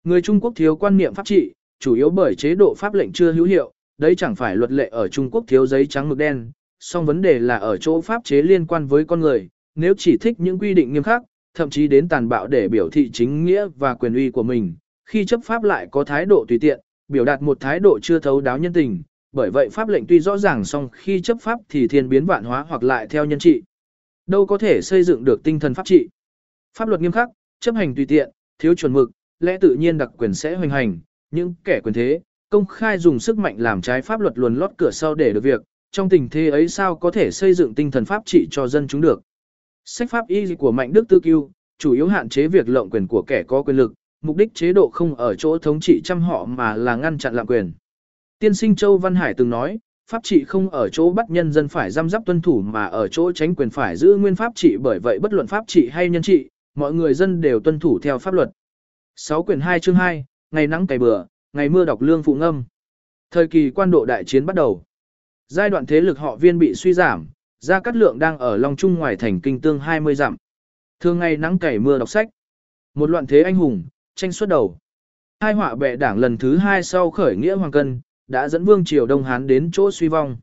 Người 0.03 0.21
Trung 0.21 0.39
Quốc 0.39 0.53
thiếu 0.55 0.75
quan 0.75 0.97
niệm 0.97 1.13
pháp 1.13 1.25
trị, 1.25 1.51
chủ 1.79 1.93
yếu 1.93 2.09
bởi 2.09 2.35
chế 2.35 2.55
độ 2.55 2.73
pháp 2.77 2.93
lệnh 2.93 3.11
chưa 3.11 3.31
hữu 3.31 3.45
hiệu, 3.45 3.73
đấy 3.97 4.15
chẳng 4.15 4.35
phải 4.35 4.55
luật 4.55 4.71
lệ 4.71 4.89
ở 4.91 5.07
Trung 5.07 5.31
Quốc 5.31 5.43
thiếu 5.47 5.67
giấy 5.67 5.85
trắng 5.85 6.09
mực 6.09 6.17
đen, 6.17 6.51
song 6.79 7.05
vấn 7.05 7.21
đề 7.21 7.39
là 7.39 7.57
ở 7.57 7.77
chỗ 7.77 8.01
pháp 8.01 8.23
chế 8.23 8.41
liên 8.41 8.67
quan 8.67 8.87
với 8.87 9.05
con 9.05 9.19
người, 9.19 9.49
nếu 9.75 9.93
chỉ 9.97 10.17
thích 10.17 10.39
những 10.39 10.59
quy 10.59 10.73
định 10.73 10.93
nghiêm 10.93 11.03
khắc, 11.03 11.21
thậm 11.53 11.69
chí 11.69 11.87
đến 11.87 12.09
tàn 12.09 12.29
bạo 12.29 12.47
để 12.47 12.67
biểu 12.67 12.89
thị 12.89 13.09
chính 13.13 13.45
nghĩa 13.45 13.67
và 13.75 13.93
quyền 13.93 14.13
uy 14.13 14.31
của 14.31 14.43
mình, 14.43 14.75
khi 15.05 15.25
chấp 15.25 15.39
pháp 15.43 15.63
lại 15.63 15.87
có 15.91 16.03
thái 16.03 16.25
độ 16.25 16.45
tùy 16.47 16.59
tiện, 16.59 16.79
biểu 17.07 17.25
đạt 17.25 17.41
một 17.41 17.59
thái 17.59 17.79
độ 17.79 17.99
chưa 18.01 18.19
thấu 18.19 18.41
đáo 18.41 18.57
nhân 18.57 18.73
tình, 18.73 19.03
bởi 19.31 19.51
vậy 19.51 19.69
pháp 19.71 19.89
lệnh 19.89 20.07
tuy 20.07 20.19
rõ 20.19 20.37
ràng 20.37 20.65
song 20.65 20.89
khi 20.91 21.21
chấp 21.21 21.37
pháp 21.41 21.59
thì 21.69 21.87
thiên 21.87 22.09
biến 22.09 22.25
vạn 22.25 22.43
hóa 22.43 22.65
hoặc 22.69 22.83
lại 22.83 23.07
theo 23.07 23.25
nhân 23.25 23.39
trị. 23.39 23.61
Đâu 24.27 24.45
có 24.45 24.57
thể 24.57 24.81
xây 24.81 25.03
dựng 25.03 25.25
được 25.25 25.43
tinh 25.43 25.59
thần 25.59 25.73
pháp 25.73 25.85
trị. 25.85 26.07
Pháp 26.77 26.87
luật 26.87 27.01
nghiêm 27.01 27.11
khắc, 27.11 27.29
chấp 27.59 27.75
hành 27.75 27.95
tùy 27.95 28.05
tiện, 28.05 28.29
thiếu 28.59 28.75
chuẩn 28.75 28.93
mực, 28.93 29.11
lẽ 29.39 29.57
tự 29.61 29.75
nhiên 29.75 29.97
đặc 29.97 30.09
quyền 30.17 30.33
sẽ 30.33 30.55
hoành 30.55 30.69
hành, 30.69 30.99
những 31.31 31.53
kẻ 31.63 31.79
quyền 31.83 31.93
thế, 31.93 32.19
công 32.49 32.65
khai 32.65 32.97
dùng 32.97 33.19
sức 33.19 33.37
mạnh 33.37 33.55
làm 33.57 33.81
trái 33.81 34.01
pháp 34.01 34.19
luật 34.19 34.37
luồn 34.37 34.55
lót 34.55 34.71
cửa 34.77 34.91
sau 34.91 35.15
để 35.15 35.33
được 35.33 35.43
việc, 35.43 35.61
trong 35.91 36.09
tình 36.09 36.29
thế 36.29 36.49
ấy 36.49 36.67
sao 36.67 36.95
có 36.95 37.11
thể 37.11 37.31
xây 37.31 37.53
dựng 37.53 37.75
tinh 37.75 37.91
thần 37.91 38.05
pháp 38.05 38.23
trị 38.25 38.47
cho 38.51 38.67
dân 38.67 38.87
chúng 38.87 39.01
được. 39.01 39.21
Sách 39.85 40.09
pháp 40.09 40.27
y 40.27 40.55
của 40.55 40.71
Mạnh 40.71 40.93
Đức 40.93 41.09
Tư 41.09 41.19
Cưu, 41.19 41.51
chủ 41.77 41.91
yếu 41.91 42.07
hạn 42.07 42.29
chế 42.29 42.47
việc 42.47 42.69
lộng 42.69 42.89
quyền 42.89 43.07
của 43.07 43.23
kẻ 43.27 43.43
có 43.43 43.63
quyền 43.63 43.77
lực, 43.77 43.93
mục 44.21 44.37
đích 44.37 44.53
chế 44.53 44.73
độ 44.73 44.89
không 44.93 45.15
ở 45.15 45.35
chỗ 45.35 45.57
thống 45.57 45.79
trị 45.79 46.01
trăm 46.03 46.21
họ 46.21 46.45
mà 46.45 46.75
là 46.75 46.95
ngăn 46.95 47.17
chặn 47.17 47.35
lạm 47.35 47.47
quyền. 47.47 47.73
Tiên 48.39 48.53
sinh 48.53 48.75
Châu 48.75 48.97
Văn 48.97 49.15
Hải 49.15 49.33
từng 49.33 49.49
nói, 49.49 49.79
pháp 50.11 50.19
trị 50.23 50.43
không 50.43 50.69
ở 50.69 50.89
chỗ 50.89 51.11
bắt 51.11 51.29
nhân 51.29 51.51
dân 51.51 51.67
phải 51.67 51.91
giam 51.91 52.09
giáp 52.09 52.25
tuân 52.25 52.41
thủ 52.41 52.61
mà 52.61 52.85
ở 52.85 53.07
chỗ 53.07 53.31
tránh 53.31 53.55
quyền 53.55 53.69
phải 53.69 53.95
giữ 53.95 54.15
nguyên 54.15 54.35
pháp 54.35 54.51
trị 54.55 54.77
bởi 54.81 54.99
vậy 54.99 55.19
bất 55.19 55.33
luận 55.33 55.47
pháp 55.47 55.63
trị 55.67 55.89
hay 55.89 56.09
nhân 56.09 56.21
trị, 56.21 56.49
mọi 56.75 56.93
người 56.93 57.13
dân 57.13 57.41
đều 57.41 57.59
tuân 57.59 57.79
thủ 57.79 57.99
theo 57.99 58.19
pháp 58.19 58.33
luật. 58.33 58.49
6 59.15 59.43
quyển 59.43 59.59
2 59.59 59.79
chương 59.79 59.95
2, 59.95 60.25
ngày 60.51 60.67
nắng 60.67 60.87
cày 60.87 60.99
bừa, 60.99 61.25
ngày 61.53 61.69
mưa 61.69 61.85
đọc 61.85 62.01
lương 62.01 62.23
phụ 62.23 62.35
ngâm. 62.35 62.63
Thời 63.31 63.47
kỳ 63.47 63.69
quan 63.69 63.91
độ 63.91 64.05
đại 64.05 64.23
chiến 64.23 64.45
bắt 64.45 64.55
đầu. 64.55 64.83
Giai 65.47 65.69
đoạn 65.69 65.85
thế 65.85 66.01
lực 66.01 66.17
họ 66.17 66.35
viên 66.35 66.59
bị 66.59 66.75
suy 66.75 66.93
giảm, 66.93 67.27
Gia 67.59 67.79
Cát 67.79 67.95
Lượng 67.95 68.19
đang 68.19 68.37
ở 68.37 68.57
Long 68.57 68.75
Trung 68.75 68.95
ngoài 68.95 69.15
thành 69.15 69.41
kinh 69.41 69.61
tương 69.61 69.79
20 69.79 70.15
dặm. 70.15 70.35
Thường 70.99 71.19
ngày 71.19 71.37
nắng 71.37 71.59
cày 71.59 71.79
mưa 71.79 71.99
đọc 71.99 72.09
sách. 72.09 72.29
Một 72.93 73.09
loạn 73.09 73.27
thế 73.27 73.43
anh 73.43 73.55
hùng, 73.55 73.83
tranh 74.15 74.31
xuất 74.31 74.49
đầu. 74.49 74.77
Hai 75.39 75.53
họa 75.53 75.75
bệ 75.75 75.95
đảng 75.95 76.17
lần 76.17 76.37
thứ 76.37 76.57
hai 76.57 76.83
sau 76.83 77.11
khởi 77.11 77.35
nghĩa 77.35 77.55
Hoàng 77.55 77.71
Cân, 77.71 78.01
đã 78.27 78.49
dẫn 78.49 78.65
Vương 78.65 78.85
Triều 78.85 79.05
Đông 79.05 79.23
Hán 79.23 79.47
đến 79.47 79.69
chỗ 79.73 79.91
suy 79.91 80.07
vong. 80.07 80.37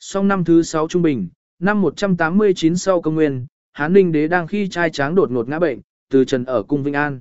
Song 0.00 0.28
năm 0.28 0.44
thứ 0.44 0.62
6 0.62 0.88
Trung 0.88 1.02
Bình, 1.02 1.28
năm 1.58 1.80
189 1.80 2.76
sau 2.76 3.02
công 3.02 3.14
nguyên, 3.14 3.46
Hán 3.72 3.92
Ninh 3.92 4.12
Đế 4.12 4.28
đang 4.28 4.46
khi 4.46 4.68
trai 4.68 4.90
tráng 4.90 5.14
đột 5.14 5.30
ngột 5.30 5.48
ngã 5.48 5.58
bệnh, 5.58 5.80
từ 6.10 6.24
trần 6.24 6.44
ở 6.44 6.62
cung 6.62 6.82
Vinh 6.82 6.94
An. 6.94 7.20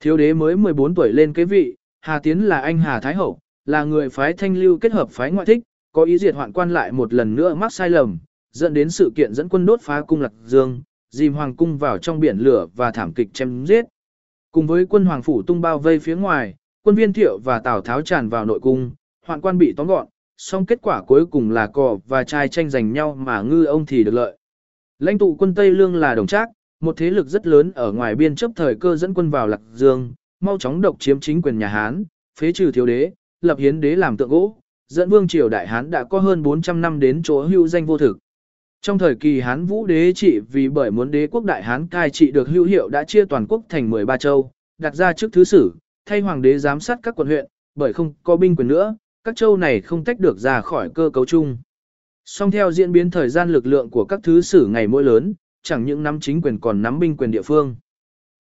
Thiếu 0.00 0.16
đế 0.16 0.34
mới 0.34 0.56
14 0.56 0.94
tuổi 0.94 1.12
lên 1.12 1.32
kế 1.32 1.44
vị, 1.44 1.76
Hà 2.00 2.18
Tiến 2.18 2.40
là 2.40 2.60
anh 2.60 2.78
Hà 2.78 3.00
Thái 3.00 3.14
Hậu, 3.14 3.38
là 3.64 3.84
người 3.84 4.08
phái 4.08 4.32
thanh 4.32 4.56
lưu 4.56 4.78
kết 4.78 4.92
hợp 4.92 5.10
phái 5.10 5.30
ngoại 5.30 5.46
thích, 5.46 5.62
có 5.92 6.04
ý 6.04 6.18
diệt 6.18 6.34
hoạn 6.34 6.52
quan 6.52 6.70
lại 6.70 6.92
một 6.92 7.14
lần 7.14 7.34
nữa 7.34 7.54
mắc 7.54 7.72
sai 7.72 7.90
lầm, 7.90 8.18
dẫn 8.50 8.74
đến 8.74 8.90
sự 8.90 9.12
kiện 9.14 9.34
dẫn 9.34 9.48
quân 9.48 9.66
đốt 9.66 9.80
phá 9.80 10.02
cung 10.02 10.20
Lạc 10.20 10.32
Dương, 10.44 10.82
dìm 11.10 11.32
hoàng 11.32 11.56
cung 11.56 11.78
vào 11.78 11.98
trong 11.98 12.20
biển 12.20 12.38
lửa 12.38 12.66
và 12.76 12.90
thảm 12.90 13.12
kịch 13.12 13.28
chém 13.32 13.66
giết. 13.66 13.84
Cùng 14.52 14.66
với 14.66 14.86
quân 14.86 15.04
hoàng 15.04 15.22
phủ 15.22 15.42
tung 15.42 15.60
bao 15.60 15.78
vây 15.78 15.98
phía 15.98 16.16
ngoài, 16.16 16.54
quân 16.82 16.96
viên 16.96 17.12
thiệu 17.12 17.38
và 17.44 17.58
Tào 17.58 17.80
Tháo 17.80 18.02
tràn 18.02 18.28
vào 18.28 18.44
nội 18.44 18.60
cung, 18.60 18.90
hoạn 19.26 19.40
quan 19.40 19.58
bị 19.58 19.74
tóm 19.76 19.86
gọn, 19.86 20.06
song 20.36 20.66
kết 20.66 20.78
quả 20.82 21.02
cuối 21.02 21.26
cùng 21.26 21.50
là 21.50 21.66
cò 21.66 21.98
và 22.08 22.24
trai 22.24 22.48
tranh 22.48 22.70
giành 22.70 22.92
nhau 22.92 23.14
mà 23.14 23.42
ngư 23.42 23.64
ông 23.64 23.86
thì 23.86 24.04
được 24.04 24.14
lợi. 24.14 24.38
Lãnh 25.02 25.18
tụ 25.18 25.36
quân 25.38 25.54
Tây 25.54 25.70
Lương 25.70 25.96
là 25.96 26.14
đồng 26.14 26.26
trác, 26.26 26.48
một 26.80 26.96
thế 26.96 27.10
lực 27.10 27.26
rất 27.26 27.46
lớn 27.46 27.72
ở 27.74 27.92
ngoài 27.92 28.14
biên 28.14 28.36
chấp 28.36 28.50
thời 28.56 28.74
cơ 28.74 28.96
dẫn 28.96 29.14
quân 29.14 29.30
vào 29.30 29.46
Lạc 29.46 29.60
Dương, 29.72 30.12
mau 30.40 30.58
chóng 30.58 30.80
độc 30.80 30.96
chiếm 30.98 31.20
chính 31.20 31.42
quyền 31.42 31.58
nhà 31.58 31.68
Hán, 31.68 32.04
phế 32.40 32.52
trừ 32.52 32.72
thiếu 32.72 32.86
đế, 32.86 33.10
lập 33.40 33.58
hiến 33.58 33.80
đế 33.80 33.96
làm 33.96 34.16
tượng 34.16 34.28
gỗ, 34.28 34.56
dẫn 34.88 35.08
vương 35.08 35.28
triều 35.28 35.48
đại 35.48 35.66
Hán 35.66 35.90
đã 35.90 36.04
có 36.04 36.18
hơn 36.18 36.42
400 36.42 36.80
năm 36.80 37.00
đến 37.00 37.22
chỗ 37.24 37.42
hưu 37.42 37.68
danh 37.68 37.86
vô 37.86 37.98
thực. 37.98 38.18
Trong 38.82 38.98
thời 38.98 39.14
kỳ 39.14 39.40
Hán 39.40 39.66
Vũ 39.66 39.86
đế 39.86 40.12
trị 40.12 40.40
vì 40.52 40.68
bởi 40.68 40.90
muốn 40.90 41.10
đế 41.10 41.26
quốc 41.26 41.44
đại 41.44 41.62
Hán 41.62 41.88
cai 41.88 42.10
trị 42.10 42.30
được 42.30 42.48
hữu 42.48 42.64
hiệu 42.64 42.88
đã 42.88 43.04
chia 43.04 43.24
toàn 43.24 43.46
quốc 43.46 43.62
thành 43.68 43.90
13 43.90 44.16
châu, 44.16 44.50
đặt 44.78 44.94
ra 44.94 45.12
trước 45.12 45.32
thứ 45.32 45.44
sử, 45.44 45.72
thay 46.06 46.20
hoàng 46.20 46.42
đế 46.42 46.58
giám 46.58 46.80
sát 46.80 46.98
các 47.02 47.14
quận 47.16 47.28
huyện, 47.28 47.46
bởi 47.74 47.92
không 47.92 48.12
có 48.22 48.36
binh 48.36 48.56
quyền 48.56 48.68
nữa, 48.68 48.96
các 49.24 49.36
châu 49.36 49.56
này 49.56 49.80
không 49.80 50.04
tách 50.04 50.18
được 50.18 50.38
ra 50.38 50.60
khỏi 50.60 50.90
cơ 50.94 51.10
cấu 51.12 51.26
chung. 51.26 51.58
Song 52.24 52.50
theo 52.50 52.72
diễn 52.72 52.92
biến 52.92 53.10
thời 53.10 53.28
gian 53.28 53.52
lực 53.52 53.66
lượng 53.66 53.90
của 53.90 54.04
các 54.04 54.20
thứ 54.22 54.40
sử 54.40 54.66
ngày 54.66 54.86
mỗi 54.86 55.04
lớn, 55.04 55.34
chẳng 55.62 55.84
những 55.84 56.02
nắm 56.02 56.20
chính 56.20 56.42
quyền 56.42 56.60
còn 56.60 56.82
nắm 56.82 56.98
binh 56.98 57.16
quyền 57.16 57.30
địa 57.30 57.42
phương. 57.42 57.76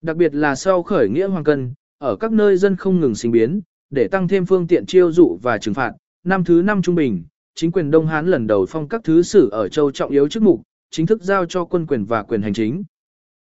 Đặc 0.02 0.18
biệt 0.18 0.36
là 0.36 0.56
sau 0.56 0.84
khởi 0.84 1.10
nghĩa 1.10 1.28
hoàng 1.28 1.44
cân, 1.44 1.74
ở 1.98 2.16
các 2.16 2.32
nơi 2.32 2.58
dân 2.58 2.76
không 2.76 3.00
ngừng 3.00 3.16
sinh 3.16 3.32
biến, 3.32 3.62
để 3.90 4.08
tăng 4.08 4.28
thêm 4.28 4.46
phương 4.46 4.68
tiện 4.68 4.86
chiêu 4.86 5.12
dụ 5.12 5.40
và 5.42 5.58
trừng 5.58 5.74
phạt, 5.74 5.94
năm 6.24 6.44
thứ 6.44 6.62
năm 6.62 6.82
trung 6.82 6.96
bình, 6.96 7.24
chính 7.56 7.72
quyền 7.72 7.92
Đông 7.92 8.08
Hán 8.08 8.28
lần 8.28 8.48
đầu 8.48 8.66
phong 8.70 8.88
các 8.88 9.02
thứ 9.04 9.22
sử 9.22 9.50
ở 9.52 9.70
châu 9.70 9.92
trọng 9.92 10.12
yếu 10.12 10.28
chức 10.28 10.44
mục, 10.44 10.62
chính 10.92 11.06
thức 11.06 11.24
giao 11.24 11.46
cho 11.46 11.66
quân 11.66 11.86
quyền 11.88 12.06
và 12.06 12.24
quyền 12.24 12.42
hành 12.42 12.54
chính. 12.54 12.84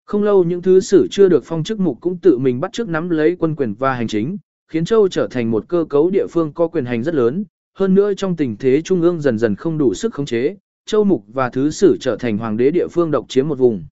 Không 0.04 0.22
lâu 0.22 0.44
những 0.44 0.62
thứ 0.62 0.80
sử 0.80 1.06
chưa 1.10 1.28
được 1.28 1.44
phong 1.44 1.64
chức 1.64 1.80
mục 1.80 1.98
cũng 2.00 2.18
tự 2.18 2.38
mình 2.38 2.60
bắt 2.60 2.72
trước 2.72 2.88
nắm 2.88 3.08
lấy 3.08 3.36
quân 3.38 3.56
quyền 3.56 3.74
và 3.74 3.94
hành 3.94 4.08
chính, 4.08 4.38
khiến 4.68 4.84
châu 4.84 5.08
trở 5.08 5.28
thành 5.30 5.50
một 5.50 5.64
cơ 5.68 5.84
cấu 5.90 6.10
địa 6.10 6.26
phương 6.30 6.52
có 6.52 6.68
quyền 6.68 6.84
hành 6.84 7.02
rất 7.02 7.14
lớn, 7.14 7.44
hơn 7.78 7.94
nữa 7.94 8.14
trong 8.14 8.36
tình 8.36 8.56
thế 8.56 8.82
trung 8.82 9.02
ương 9.02 9.20
dần 9.20 9.38
dần 9.38 9.54
không 9.54 9.78
đủ 9.78 9.94
sức 9.94 10.14
khống 10.14 10.26
chế, 10.26 10.56
châu 10.86 11.04
mục 11.04 11.24
và 11.28 11.50
thứ 11.50 11.70
sử 11.70 11.96
trở 12.00 12.16
thành 12.16 12.38
hoàng 12.38 12.56
đế 12.56 12.70
địa 12.70 12.88
phương 12.88 13.10
độc 13.10 13.26
chiếm 13.28 13.48
một 13.48 13.58
vùng. 13.58 13.84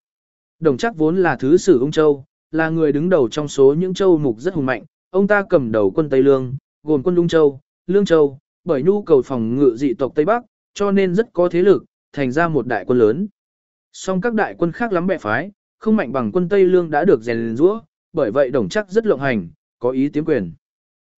Đồng 0.61 0.77
chắc 0.77 0.97
vốn 0.97 1.17
là 1.17 1.37
thứ 1.37 1.57
sử 1.57 1.79
ông 1.81 1.91
châu, 1.91 2.25
là 2.51 2.71
người 2.71 2.93
đứng 2.93 3.09
đầu 3.09 3.29
trong 3.29 3.49
số 3.49 3.75
những 3.75 3.95
châu 3.95 4.19
mục 4.19 4.41
rất 4.41 4.55
hùng 4.55 4.67
mạnh, 4.67 4.85
ông 5.11 5.27
ta 5.27 5.45
cầm 5.51 5.73
đầu 5.73 5.91
quân 5.91 6.11
Tây 6.11 6.23
Lương, 6.23 6.57
gồm 6.83 7.03
quân 7.03 7.15
Lung 7.15 7.29
Châu, 7.29 7.61
Lương 7.87 8.05
Châu, 8.05 8.39
bởi 8.65 8.83
nhu 8.83 9.03
cầu 9.03 9.23
phòng 9.23 9.57
ngự 9.57 9.77
dị 9.77 9.95
tộc 9.95 10.13
Tây 10.15 10.25
Bắc, 10.25 10.43
cho 10.75 10.91
nên 10.91 11.15
rất 11.15 11.33
có 11.33 11.49
thế 11.49 11.63
lực, 11.63 11.85
thành 12.13 12.33
ra 12.33 12.49
một 12.49 12.67
đại 12.67 12.85
quân 12.85 12.99
lớn. 12.99 13.29
Song 13.93 14.21
các 14.21 14.35
đại 14.35 14.55
quân 14.59 14.73
khác 14.73 14.93
lắm 14.93 15.07
bè 15.07 15.19
phái, 15.19 15.53
không 15.79 15.97
mạnh 15.97 16.13
bằng 16.13 16.33
quân 16.33 16.49
Tây 16.49 16.65
Lương 16.65 16.91
đã 16.91 17.05
được 17.05 17.23
rèn 17.23 17.57
rũa, 17.57 17.81
bởi 18.13 18.31
vậy 18.31 18.51
đồng 18.51 18.69
chắc 18.69 18.91
rất 18.91 19.07
lộng 19.07 19.21
hành, 19.21 19.49
có 19.79 19.91
ý 19.91 20.09
tiếm 20.09 20.25
quyền. 20.25 20.53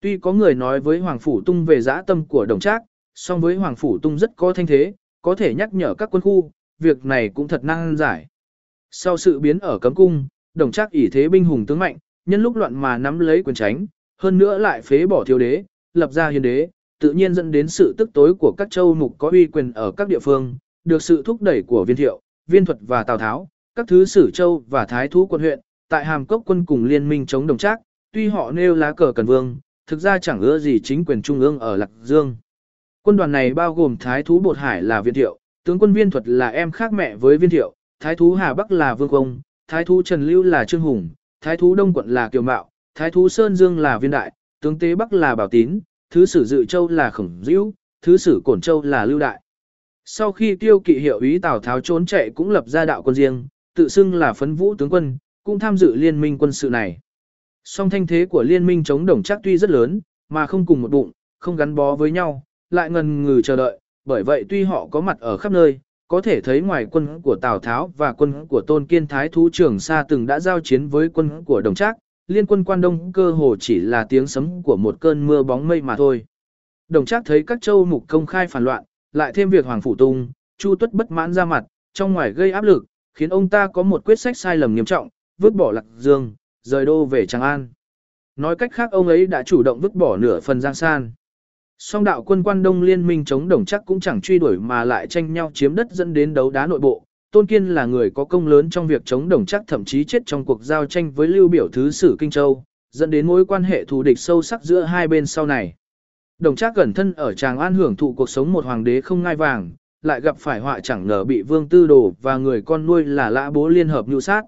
Tuy 0.00 0.18
có 0.18 0.32
người 0.32 0.54
nói 0.54 0.80
với 0.80 0.98
Hoàng 0.98 1.18
Phủ 1.18 1.40
Tung 1.46 1.64
về 1.64 1.80
dã 1.80 2.02
tâm 2.06 2.24
của 2.24 2.46
đồng 2.46 2.60
trác, 2.60 2.82
song 3.14 3.40
với 3.40 3.54
Hoàng 3.54 3.76
Phủ 3.76 3.98
Tung 3.98 4.18
rất 4.18 4.30
có 4.36 4.52
thanh 4.52 4.66
thế, 4.66 4.94
có 5.22 5.34
thể 5.34 5.54
nhắc 5.54 5.74
nhở 5.74 5.94
các 5.94 6.08
quân 6.10 6.20
khu, 6.20 6.50
việc 6.78 7.04
này 7.04 7.28
cũng 7.28 7.48
thật 7.48 7.64
năng 7.64 7.96
giải. 7.96 8.26
Sau 8.90 9.16
sự 9.16 9.40
biến 9.40 9.58
ở 9.58 9.78
cấm 9.78 9.94
cung, 9.94 10.26
đồng 10.54 10.72
trác 10.72 10.90
ỷ 10.90 11.08
thế 11.08 11.28
binh 11.28 11.44
hùng 11.44 11.66
tướng 11.66 11.78
mạnh, 11.78 11.96
nhân 12.26 12.42
lúc 12.42 12.56
loạn 12.56 12.74
mà 12.74 12.98
nắm 12.98 13.18
lấy 13.18 13.42
quyền 13.42 13.54
tránh, 13.54 13.86
hơn 14.20 14.38
nữa 14.38 14.58
lại 14.58 14.82
phế 14.82 15.06
bỏ 15.06 15.24
thiếu 15.24 15.38
đế, 15.38 15.64
lập 15.94 16.12
ra 16.12 16.28
hiền 16.28 16.42
đế, 16.42 16.68
tự 17.00 17.12
nhiên 17.12 17.34
dẫn 17.34 17.50
đến 17.50 17.68
sự 17.68 17.94
tức 17.98 18.10
tối 18.14 18.34
của 18.34 18.54
các 18.58 18.68
châu 18.70 18.94
mục 18.94 19.14
có 19.18 19.30
uy 19.30 19.46
quyền 19.46 19.72
ở 19.72 19.92
các 19.92 20.08
địa 20.08 20.18
phương, 20.18 20.56
được 20.84 21.02
sự 21.02 21.22
thúc 21.22 21.42
đẩy 21.42 21.62
của 21.62 21.84
viên 21.84 21.96
thiệu, 21.96 22.20
viên 22.46 22.64
thuật 22.64 22.78
và 22.80 23.02
tào 23.02 23.18
tháo, 23.18 23.48
các 23.74 23.88
thứ 23.88 24.04
sử 24.04 24.30
châu 24.30 24.64
và 24.68 24.84
thái 24.84 25.08
thú 25.08 25.26
quân 25.26 25.40
huyện, 25.40 25.60
tại 25.88 26.04
hàm 26.04 26.26
cốc 26.26 26.42
quân 26.46 26.64
cùng 26.66 26.84
liên 26.84 27.08
minh 27.08 27.26
chống 27.26 27.46
đồng 27.46 27.58
trác, 27.58 27.80
tuy 28.12 28.28
họ 28.28 28.52
nêu 28.52 28.74
lá 28.74 28.92
cờ 28.92 29.12
cần 29.12 29.26
vương, 29.26 29.56
thực 29.88 30.00
ra 30.00 30.18
chẳng 30.18 30.40
ưa 30.40 30.58
gì 30.58 30.80
chính 30.80 31.04
quyền 31.04 31.22
trung 31.22 31.40
ương 31.40 31.58
ở 31.58 31.76
Lạc 31.76 31.90
Dương. 32.02 32.36
Quân 33.02 33.16
đoàn 33.16 33.32
này 33.32 33.54
bao 33.54 33.74
gồm 33.74 33.96
thái 33.96 34.22
thú 34.22 34.38
Bột 34.38 34.58
Hải 34.58 34.82
là 34.82 35.00
viên 35.00 35.14
thiệu, 35.14 35.38
tướng 35.64 35.78
quân 35.78 35.92
viên 35.92 36.10
thuật 36.10 36.28
là 36.28 36.48
em 36.48 36.70
khác 36.70 36.92
mẹ 36.92 37.16
với 37.16 37.38
viên 37.38 37.50
thiệu, 37.50 37.74
thái 38.00 38.16
thú 38.16 38.34
Hà 38.34 38.54
Bắc 38.54 38.72
là 38.72 38.94
vương 38.94 39.08
công, 39.08 39.40
thái 39.68 39.84
thú 39.84 40.02
Trần 40.02 40.26
Lưu 40.26 40.42
là 40.42 40.64
trương 40.64 40.80
hùng, 40.80 41.08
thái 41.40 41.56
thú 41.56 41.74
Đông 41.74 41.94
quận 41.94 42.08
là 42.08 42.28
kiều 42.28 42.42
mạo, 42.42 42.70
thái 42.94 43.10
thú 43.10 43.28
Sơn 43.28 43.56
Dương 43.56 43.78
là 43.78 43.98
viên 43.98 44.10
đại, 44.10 44.32
tướng 44.60 44.78
tế 44.78 44.94
Bắc 44.94 45.12
là 45.12 45.34
bảo 45.34 45.48
tín, 45.48 45.80
thứ 46.10 46.26
sử 46.26 46.44
dự 46.44 46.64
châu 46.64 46.88
là 46.88 47.10
khổng 47.10 47.40
Dữu, 47.42 47.74
thứ 48.02 48.16
sử 48.16 48.40
cổn 48.44 48.60
châu 48.60 48.82
là 48.82 49.04
lưu 49.04 49.18
đại. 49.18 49.42
Sau 50.04 50.32
khi 50.32 50.56
tiêu 50.56 50.80
kỵ 50.80 50.98
hiệu 50.98 51.20
ý 51.20 51.38
Tào 51.38 51.60
Tháo 51.60 51.80
trốn 51.80 52.06
chạy 52.06 52.30
cũng 52.30 52.50
lập 52.50 52.64
ra 52.68 52.84
đạo 52.84 53.02
quân 53.02 53.14
riêng, 53.14 53.46
tự 53.74 53.88
xưng 53.88 54.14
là 54.14 54.32
phấn 54.32 54.54
vũ 54.54 54.74
tướng 54.74 54.90
quân, 54.90 55.18
cũng 55.44 55.58
tham 55.58 55.76
dự 55.78 55.94
liên 55.94 56.20
minh 56.20 56.38
quân 56.38 56.52
sự 56.52 56.70
này. 56.70 56.98
Song 57.70 57.90
thanh 57.90 58.06
thế 58.06 58.26
của 58.26 58.42
liên 58.42 58.66
minh 58.66 58.84
chống 58.84 59.06
đồng 59.06 59.22
chắc 59.22 59.40
tuy 59.42 59.58
rất 59.58 59.70
lớn, 59.70 60.00
mà 60.28 60.46
không 60.46 60.66
cùng 60.66 60.82
một 60.82 60.90
bụng, 60.90 61.10
không 61.38 61.56
gắn 61.56 61.74
bó 61.74 61.96
với 61.96 62.10
nhau, 62.10 62.42
lại 62.70 62.90
ngần 62.90 63.22
ngừ 63.22 63.42
chờ 63.42 63.56
đợi, 63.56 63.78
bởi 64.04 64.22
vậy 64.22 64.44
tuy 64.48 64.64
họ 64.64 64.86
có 64.86 65.00
mặt 65.00 65.20
ở 65.20 65.36
khắp 65.36 65.52
nơi, 65.52 65.80
có 66.08 66.20
thể 66.20 66.40
thấy 66.40 66.60
ngoài 66.60 66.86
quân 66.90 67.20
của 67.22 67.36
Tào 67.36 67.58
Tháo 67.58 67.92
và 67.96 68.12
quân 68.12 68.46
của 68.46 68.60
Tôn 68.66 68.86
Kiên 68.86 69.06
Thái 69.06 69.28
Thú 69.28 69.48
Trường 69.52 69.78
Sa 69.78 70.04
từng 70.08 70.26
đã 70.26 70.40
giao 70.40 70.60
chiến 70.60 70.88
với 70.88 71.08
quân 71.08 71.44
của 71.44 71.60
Đồng 71.60 71.74
Trác, 71.74 71.96
liên 72.26 72.46
quân 72.46 72.64
quan 72.64 72.80
đông 72.80 73.12
cơ 73.12 73.30
hồ 73.30 73.56
chỉ 73.60 73.80
là 73.80 74.06
tiếng 74.08 74.26
sấm 74.26 74.62
của 74.62 74.76
một 74.76 74.96
cơn 75.00 75.26
mưa 75.26 75.42
bóng 75.42 75.68
mây 75.68 75.82
mà 75.82 75.96
thôi. 75.96 76.24
Đồng 76.88 77.04
Trác 77.04 77.22
thấy 77.24 77.42
các 77.42 77.58
châu 77.60 77.84
mục 77.84 78.04
công 78.08 78.26
khai 78.26 78.46
phản 78.46 78.64
loạn, 78.64 78.84
lại 79.12 79.32
thêm 79.34 79.50
việc 79.50 79.64
Hoàng 79.64 79.80
Phủ 79.80 79.94
Tung, 79.94 80.30
Chu 80.58 80.74
Tuất 80.74 80.92
bất 80.92 81.10
mãn 81.10 81.32
ra 81.32 81.44
mặt, 81.44 81.64
trong 81.92 82.12
ngoài 82.12 82.32
gây 82.32 82.50
áp 82.50 82.64
lực, 82.64 82.84
khiến 83.14 83.30
ông 83.30 83.48
ta 83.48 83.66
có 83.66 83.82
một 83.82 84.04
quyết 84.04 84.18
sách 84.18 84.36
sai 84.36 84.56
lầm 84.56 84.74
nghiêm 84.74 84.84
trọng, 84.84 85.08
vứt 85.38 85.54
bỏ 85.54 85.72
Lạc 85.72 85.84
Dương, 85.96 86.34
rời 86.68 86.84
đô 86.84 87.04
về 87.04 87.26
Tràng 87.26 87.42
An. 87.42 87.68
Nói 88.36 88.56
cách 88.56 88.72
khác 88.72 88.90
ông 88.92 89.08
ấy 89.08 89.26
đã 89.26 89.42
chủ 89.42 89.62
động 89.62 89.80
vứt 89.80 89.94
bỏ 89.94 90.16
nửa 90.16 90.40
phần 90.40 90.60
Giang 90.60 90.74
San. 90.74 91.12
Song 91.78 92.04
đạo 92.04 92.22
quân 92.22 92.42
quan 92.42 92.62
đông 92.62 92.82
liên 92.82 93.06
minh 93.06 93.24
chống 93.24 93.48
đồng 93.48 93.64
chắc 93.64 93.82
cũng 93.86 94.00
chẳng 94.00 94.20
truy 94.20 94.38
đuổi 94.38 94.58
mà 94.58 94.84
lại 94.84 95.06
tranh 95.06 95.32
nhau 95.32 95.50
chiếm 95.54 95.74
đất 95.74 95.92
dẫn 95.92 96.12
đến 96.12 96.34
đấu 96.34 96.50
đá 96.50 96.66
nội 96.66 96.78
bộ. 96.78 97.04
Tôn 97.32 97.46
Kiên 97.46 97.68
là 97.68 97.86
người 97.86 98.10
có 98.10 98.24
công 98.24 98.46
lớn 98.46 98.70
trong 98.70 98.86
việc 98.86 99.02
chống 99.04 99.28
đồng 99.28 99.46
chắc 99.46 99.62
thậm 99.66 99.84
chí 99.84 100.04
chết 100.04 100.22
trong 100.26 100.44
cuộc 100.44 100.62
giao 100.62 100.86
tranh 100.86 101.10
với 101.10 101.28
Lưu 101.28 101.48
Biểu 101.48 101.68
Thứ 101.68 101.90
Sử 101.90 102.16
Kinh 102.18 102.30
Châu, 102.30 102.64
dẫn 102.90 103.10
đến 103.10 103.26
mối 103.26 103.44
quan 103.44 103.64
hệ 103.64 103.84
thù 103.84 104.02
địch 104.02 104.18
sâu 104.18 104.42
sắc 104.42 104.62
giữa 104.62 104.82
hai 104.82 105.08
bên 105.08 105.26
sau 105.26 105.46
này. 105.46 105.74
Đồng 106.38 106.56
chắc 106.56 106.74
gần 106.76 106.92
thân 106.92 107.12
ở 107.12 107.34
Tràng 107.34 107.58
An 107.58 107.74
hưởng 107.74 107.96
thụ 107.96 108.12
cuộc 108.12 108.30
sống 108.30 108.52
một 108.52 108.64
hoàng 108.64 108.84
đế 108.84 109.00
không 109.00 109.22
ngai 109.22 109.36
vàng, 109.36 109.70
lại 110.02 110.20
gặp 110.20 110.36
phải 110.38 110.60
họa 110.60 110.80
chẳng 110.80 111.06
ngờ 111.06 111.24
bị 111.24 111.42
Vương 111.42 111.68
Tư 111.68 111.86
Đồ 111.86 112.14
và 112.22 112.36
người 112.36 112.62
con 112.62 112.86
nuôi 112.86 113.04
là 113.04 113.30
Lã 113.30 113.50
Bố 113.50 113.68
liên 113.68 113.88
hợp 113.88 114.08
nhu 114.08 114.20
sát. 114.20 114.42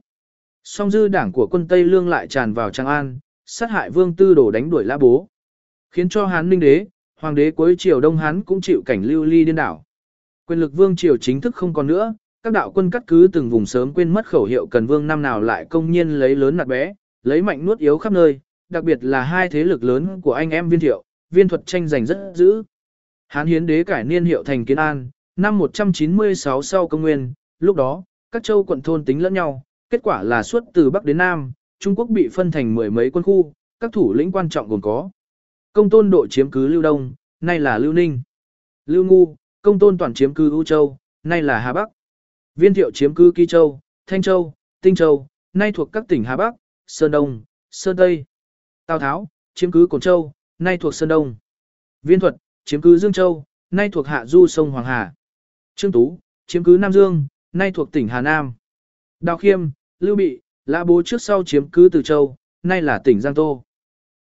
Song 0.64 0.90
dư 0.90 1.08
đảng 1.08 1.32
của 1.32 1.46
quân 1.46 1.68
Tây 1.68 1.84
Lương 1.84 2.08
lại 2.08 2.28
tràn 2.28 2.52
vào 2.52 2.70
Trang 2.70 2.86
An, 2.86 3.18
sát 3.46 3.70
hại 3.70 3.90
Vương 3.90 4.16
Tư 4.16 4.34
đổ 4.34 4.50
đánh 4.50 4.70
đuổi 4.70 4.84
Lã 4.84 4.98
Bố, 4.98 5.28
khiến 5.90 6.08
cho 6.08 6.26
Hán 6.26 6.48
Ninh 6.48 6.60
đế, 6.60 6.86
hoàng 7.20 7.34
đế 7.34 7.50
cuối 7.50 7.76
triều 7.78 8.00
Đông 8.00 8.16
Hán 8.16 8.42
cũng 8.42 8.60
chịu 8.60 8.82
cảnh 8.86 9.02
lưu 9.02 9.24
ly 9.24 9.44
điên 9.44 9.54
đảo. 9.54 9.84
Quyền 10.46 10.60
lực 10.60 10.72
vương 10.72 10.96
triều 10.96 11.16
chính 11.16 11.40
thức 11.40 11.54
không 11.54 11.72
còn 11.72 11.86
nữa, 11.86 12.14
các 12.42 12.52
đạo 12.52 12.72
quân 12.72 12.90
cắt 12.90 13.02
cứ 13.06 13.28
từng 13.32 13.50
vùng 13.50 13.66
sớm 13.66 13.94
quên 13.94 14.14
mất 14.14 14.26
khẩu 14.26 14.44
hiệu 14.44 14.66
cần 14.66 14.86
vương 14.86 15.06
năm 15.06 15.22
nào 15.22 15.40
lại 15.40 15.64
công 15.70 15.90
nhiên 15.90 16.08
lấy 16.08 16.36
lớn 16.36 16.56
nạt 16.56 16.66
bé, 16.66 16.94
lấy 17.22 17.42
mạnh 17.42 17.66
nuốt 17.66 17.78
yếu 17.78 17.98
khắp 17.98 18.12
nơi, 18.12 18.40
đặc 18.68 18.84
biệt 18.84 19.04
là 19.04 19.22
hai 19.22 19.48
thế 19.48 19.64
lực 19.64 19.84
lớn 19.84 20.20
của 20.20 20.32
anh 20.32 20.50
em 20.50 20.68
viên 20.68 20.80
thiệu, 20.80 21.04
viên 21.30 21.48
thuật 21.48 21.66
tranh 21.66 21.88
giành 21.88 22.06
rất 22.06 22.32
dữ. 22.34 22.62
Hán 23.28 23.46
hiến 23.46 23.66
đế 23.66 23.84
cải 23.84 24.04
niên 24.04 24.24
hiệu 24.24 24.42
thành 24.42 24.64
kiến 24.64 24.78
an, 24.78 25.10
năm 25.36 25.58
196 25.58 26.62
sau 26.62 26.88
công 26.88 27.02
nguyên, 27.02 27.32
lúc 27.58 27.76
đó, 27.76 28.04
các 28.32 28.42
châu 28.42 28.64
quận 28.64 28.82
thôn 28.82 29.04
tính 29.04 29.22
lẫn 29.22 29.34
nhau, 29.34 29.62
kết 29.90 30.02
quả 30.02 30.22
là 30.22 30.42
suốt 30.42 30.64
từ 30.74 30.90
Bắc 30.90 31.04
đến 31.04 31.18
Nam, 31.18 31.52
Trung 31.78 31.96
Quốc 31.96 32.06
bị 32.10 32.28
phân 32.32 32.50
thành 32.50 32.74
mười 32.74 32.90
mấy 32.90 33.10
quân 33.10 33.22
khu, 33.22 33.52
các 33.80 33.92
thủ 33.92 34.12
lĩnh 34.12 34.32
quan 34.32 34.48
trọng 34.48 34.68
gồm 34.68 34.80
có 34.80 35.10
Công 35.72 35.90
tôn 35.90 36.10
độ 36.10 36.26
chiếm 36.26 36.50
cứ 36.50 36.66
Lưu 36.66 36.82
Đông, 36.82 37.14
nay 37.40 37.60
là 37.60 37.78
Lưu 37.78 37.92
Ninh. 37.92 38.22
Lưu 38.86 39.04
Ngu, 39.04 39.36
công 39.62 39.78
tôn 39.78 39.98
toàn 39.98 40.14
chiếm 40.14 40.34
cứ 40.34 40.50
U 40.50 40.64
Châu, 40.64 40.98
nay 41.22 41.42
là 41.42 41.58
Hà 41.58 41.72
Bắc. 41.72 41.88
Viên 42.54 42.74
thiệu 42.74 42.90
chiếm 42.90 43.14
cứ 43.14 43.32
Kỳ 43.34 43.46
Châu, 43.46 43.80
Thanh 44.06 44.22
Châu, 44.22 44.54
Tinh 44.80 44.94
Châu, 44.94 45.26
nay 45.52 45.72
thuộc 45.72 45.92
các 45.92 46.04
tỉnh 46.08 46.24
Hà 46.24 46.36
Bắc, 46.36 46.54
Sơn 46.86 47.10
Đông, 47.10 47.42
Sơn 47.70 47.96
Tây. 47.96 48.24
Tào 48.86 48.98
Tháo, 48.98 49.28
chiếm 49.54 49.70
cứ 49.70 49.86
Cổn 49.90 50.00
Châu, 50.00 50.32
nay 50.58 50.78
thuộc 50.78 50.94
Sơn 50.94 51.08
Đông. 51.08 51.36
Viên 52.02 52.20
Thuật, 52.20 52.36
chiếm 52.64 52.80
cứ 52.80 52.98
Dương 52.98 53.12
Châu, 53.12 53.44
nay 53.70 53.88
thuộc 53.92 54.06
Hạ 54.06 54.26
Du 54.26 54.46
sông 54.46 54.70
Hoàng 54.70 54.84
Hà. 54.84 55.14
Trương 55.74 55.92
Tú, 55.92 56.18
chiếm 56.46 56.64
cứ 56.64 56.76
Nam 56.80 56.92
Dương, 56.92 57.26
nay 57.52 57.70
thuộc 57.74 57.92
tỉnh 57.92 58.08
Hà 58.08 58.20
Nam. 58.20 58.54
Đào 59.20 59.36
Khiêm, 59.36 59.70
Lưu 60.00 60.16
Bị, 60.16 60.40
Lã 60.66 60.84
Bố 60.84 61.02
trước 61.02 61.22
sau 61.22 61.44
chiếm 61.44 61.70
cứ 61.70 61.88
Từ 61.92 62.02
Châu, 62.02 62.36
nay 62.62 62.82
là 62.82 63.00
tỉnh 63.04 63.20
Giang 63.20 63.34
Tô. 63.34 63.64